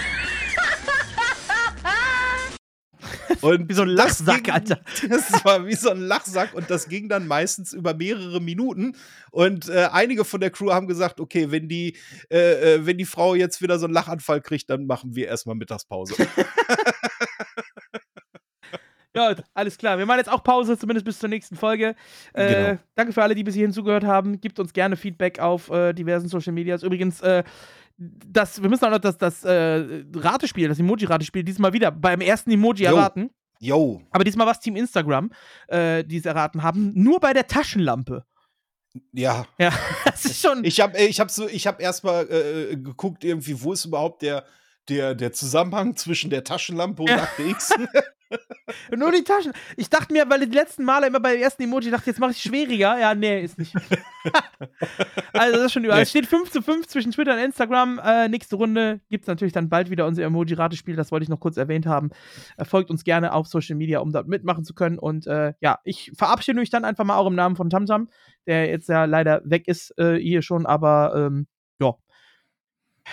Und 3.40 3.68
Wie 3.68 3.74
so 3.74 3.82
ein 3.82 3.96
das 3.96 4.20
Lachsack, 4.20 4.44
ging- 4.44 4.54
Alter. 4.54 4.80
Das 5.08 5.44
war 5.44 5.66
wie 5.66 5.74
so 5.74 5.90
ein 5.90 6.00
Lachsack 6.00 6.54
und 6.54 6.70
das 6.70 6.88
ging 6.88 7.08
dann 7.08 7.26
meistens 7.26 7.72
über 7.72 7.92
mehrere 7.92 8.40
Minuten. 8.40 8.94
Und 9.32 9.68
äh, 9.68 9.88
einige 9.90 10.24
von 10.24 10.40
der 10.40 10.50
Crew 10.50 10.70
haben 10.70 10.86
gesagt, 10.86 11.18
okay, 11.18 11.50
wenn 11.50 11.68
die, 11.68 11.96
äh, 12.30 12.74
äh, 12.74 12.86
wenn 12.86 12.98
die 12.98 13.04
Frau 13.04 13.34
jetzt 13.34 13.60
wieder 13.60 13.80
so 13.80 13.86
einen 13.86 13.94
Lachanfall 13.94 14.40
kriegt, 14.42 14.70
dann 14.70 14.86
machen 14.86 15.16
wir 15.16 15.26
erstmal 15.26 15.56
Mittagspause. 15.56 16.14
Ja, 19.14 19.34
alles 19.54 19.76
klar. 19.76 19.98
Wir 19.98 20.06
machen 20.06 20.18
jetzt 20.18 20.30
auch 20.32 20.42
Pause, 20.42 20.78
zumindest 20.78 21.04
bis 21.04 21.18
zur 21.18 21.28
nächsten 21.28 21.56
Folge. 21.56 21.94
Äh, 22.32 22.48
Genau. 22.54 22.78
Danke 22.94 23.12
für 23.12 23.22
alle, 23.22 23.34
die 23.34 23.44
bis 23.44 23.54
hierhin 23.54 23.72
zugehört 23.72 24.04
haben. 24.04 24.40
Gebt 24.40 24.58
uns 24.58 24.72
gerne 24.72 24.96
Feedback 24.96 25.38
auf 25.38 25.70
äh, 25.70 25.92
diversen 25.92 26.28
Social 26.28 26.52
Medias. 26.52 26.82
Übrigens, 26.82 27.20
äh, 27.20 27.44
das, 27.98 28.62
wir 28.62 28.70
müssen 28.70 28.84
auch 28.86 28.90
noch 28.90 28.98
das, 28.98 29.18
das 29.18 29.44
äh, 29.44 30.02
Ratespiel, 30.14 30.68
das 30.68 30.78
Emoji-Ratespiel, 30.78 31.44
diesmal 31.44 31.72
wieder 31.74 31.90
beim 31.90 32.20
ersten 32.22 32.50
Emoji 32.50 32.84
Jo. 32.84 32.96
erraten. 32.96 33.30
Yo, 33.60 34.02
Aber 34.10 34.24
diesmal 34.24 34.46
war 34.46 34.54
es 34.54 34.60
Team 34.60 34.74
Instagram, 34.74 35.30
äh, 35.68 36.02
die 36.02 36.16
es 36.16 36.24
erraten 36.26 36.62
haben. 36.64 36.90
Nur 36.94 37.20
bei 37.20 37.32
der 37.32 37.46
Taschenlampe. 37.46 38.24
ja. 39.12 39.46
Ja, 39.58 39.72
das 40.04 40.24
ist 40.24 40.40
schon. 40.40 40.64
Ich 40.64 40.80
habe 40.80 40.98
ich 40.98 41.20
hab 41.20 41.30
so, 41.30 41.46
ich 41.48 41.66
habe 41.68 41.80
erstmal 41.82 42.24
äh, 42.28 42.76
geguckt, 42.76 43.22
irgendwie, 43.24 43.62
wo 43.62 43.72
ist 43.72 43.84
überhaupt 43.84 44.22
der, 44.22 44.44
der, 44.88 45.14
der 45.14 45.32
Zusammenhang 45.32 45.94
zwischen 45.96 46.28
der 46.30 46.42
Taschenlampe 46.42 47.02
und 47.02 47.08
Ja. 47.10 47.18
Akte 47.22 47.42
X. 47.44 47.72
Nur 48.96 49.12
die 49.12 49.24
Taschen. 49.24 49.52
Ich 49.76 49.90
dachte 49.90 50.12
mir, 50.12 50.28
weil 50.28 50.46
die 50.46 50.56
letzten 50.56 50.84
Male 50.84 51.06
immer 51.06 51.20
beim 51.20 51.38
ersten 51.38 51.62
Emoji 51.62 51.90
dachte, 51.90 52.10
jetzt 52.10 52.20
mache 52.20 52.32
ich 52.32 52.38
es 52.38 52.42
schwieriger. 52.42 52.98
Ja, 52.98 53.14
nee, 53.14 53.42
ist 53.42 53.58
nicht. 53.58 53.74
also 55.32 55.56
das 55.56 55.66
ist 55.66 55.72
schon 55.72 55.84
überall. 55.84 56.00
Nee. 56.00 56.02
Es 56.02 56.10
steht 56.10 56.26
5 56.26 56.50
zu 56.50 56.62
5 56.62 56.86
zwischen 56.86 57.12
Twitter 57.12 57.34
und 57.34 57.40
Instagram. 57.40 58.00
Äh, 58.04 58.28
nächste 58.28 58.56
Runde 58.56 59.00
gibt 59.08 59.24
es 59.24 59.28
natürlich 59.28 59.52
dann 59.52 59.68
bald 59.68 59.90
wieder 59.90 60.06
unser 60.06 60.24
Emoji-Ratespiel. 60.24 60.96
Das 60.96 61.12
wollte 61.12 61.24
ich 61.24 61.28
noch 61.28 61.40
kurz 61.40 61.56
erwähnt 61.56 61.86
haben. 61.86 62.10
Äh, 62.56 62.64
folgt 62.64 62.90
uns 62.90 63.04
gerne 63.04 63.32
auf 63.32 63.46
Social 63.46 63.76
Media, 63.76 64.00
um 64.00 64.12
dort 64.12 64.28
mitmachen 64.28 64.64
zu 64.64 64.74
können. 64.74 64.98
Und 64.98 65.26
äh, 65.26 65.54
ja, 65.60 65.78
ich 65.84 66.12
verabschiede 66.16 66.58
mich 66.58 66.70
dann 66.70 66.84
einfach 66.84 67.04
mal 67.04 67.16
auch 67.16 67.26
im 67.26 67.34
Namen 67.34 67.56
von 67.56 67.70
Tamtam, 67.70 68.08
der 68.46 68.68
jetzt 68.68 68.88
ja 68.88 69.04
leider 69.04 69.42
weg 69.44 69.68
ist 69.68 69.96
äh, 69.98 70.16
hier 70.16 70.42
schon. 70.42 70.66
Aber 70.66 71.12
ähm, 71.14 71.46
ja. 71.80 71.94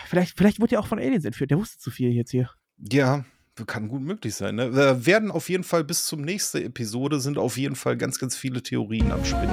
Vielleicht, 0.05 0.37
vielleicht 0.37 0.59
wurde 0.59 0.75
er 0.75 0.81
auch 0.81 0.87
von 0.87 0.99
Aliens 0.99 1.25
entführt. 1.25 1.51
Der 1.51 1.57
wusste 1.57 1.79
zu 1.79 1.89
viel 1.89 2.11
jetzt 2.11 2.31
hier. 2.31 2.49
Ja, 2.91 3.25
kann 3.65 3.87
gut 3.87 4.01
möglich 4.01 4.35
sein. 4.35 4.55
Ne? 4.55 4.73
Wir 4.75 5.05
werden 5.05 5.31
auf 5.31 5.49
jeden 5.49 5.63
Fall 5.63 5.83
bis 5.83 6.05
zum 6.05 6.21
nächsten 6.21 6.57
Episode 6.63 7.19
sind 7.19 7.37
auf 7.37 7.57
jeden 7.57 7.75
Fall 7.75 7.97
ganz, 7.97 8.19
ganz 8.19 8.35
viele 8.35 8.61
Theorien 8.61 9.11
am 9.11 9.23
Spinnen. 9.25 9.49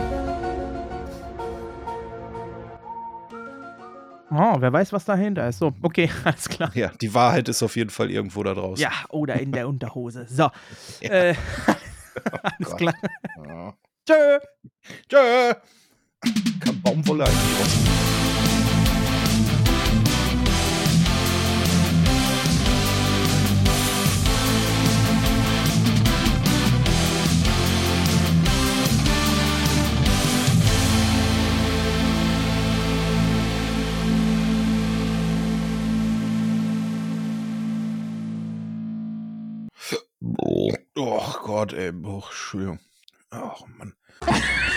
Oh, 4.31 4.57
wer 4.59 4.73
weiß, 4.73 4.93
was 4.93 5.05
dahinter 5.05 5.49
ist. 5.49 5.59
So, 5.59 5.73
okay, 5.83 6.11
alles 6.25 6.49
klar. 6.49 6.71
Ja, 6.75 6.91
die 7.01 7.15
Wahrheit 7.15 7.49
ist 7.49 7.63
auf 7.63 7.77
jeden 7.77 7.91
Fall 7.91 8.11
irgendwo 8.11 8.43
da 8.43 8.55
draußen. 8.55 8.83
Ja, 8.83 8.91
oder 9.11 9.35
in 9.41 9.53
der 9.53 9.69
Unterhose. 9.69 10.27
So. 10.29 10.51
Äh, 11.01 11.35
alles 12.43 12.71
Gott. 12.71 12.79
klar. 12.79 12.95
Ja. 13.47 13.75
Tschö. 14.07 14.39
Tschö. 15.09 15.55
Kann 16.61 16.83
Baumwolle 16.83 17.25
eigentlich 17.25 18.16
raus. 40.39 40.75
Oh 40.97 41.33
Gott, 41.45 41.73
ey. 41.73 41.93
Oh, 42.05 42.23
Entschuldigung. 42.25 42.81
Ach, 43.31 43.61
Mann. 43.79 43.95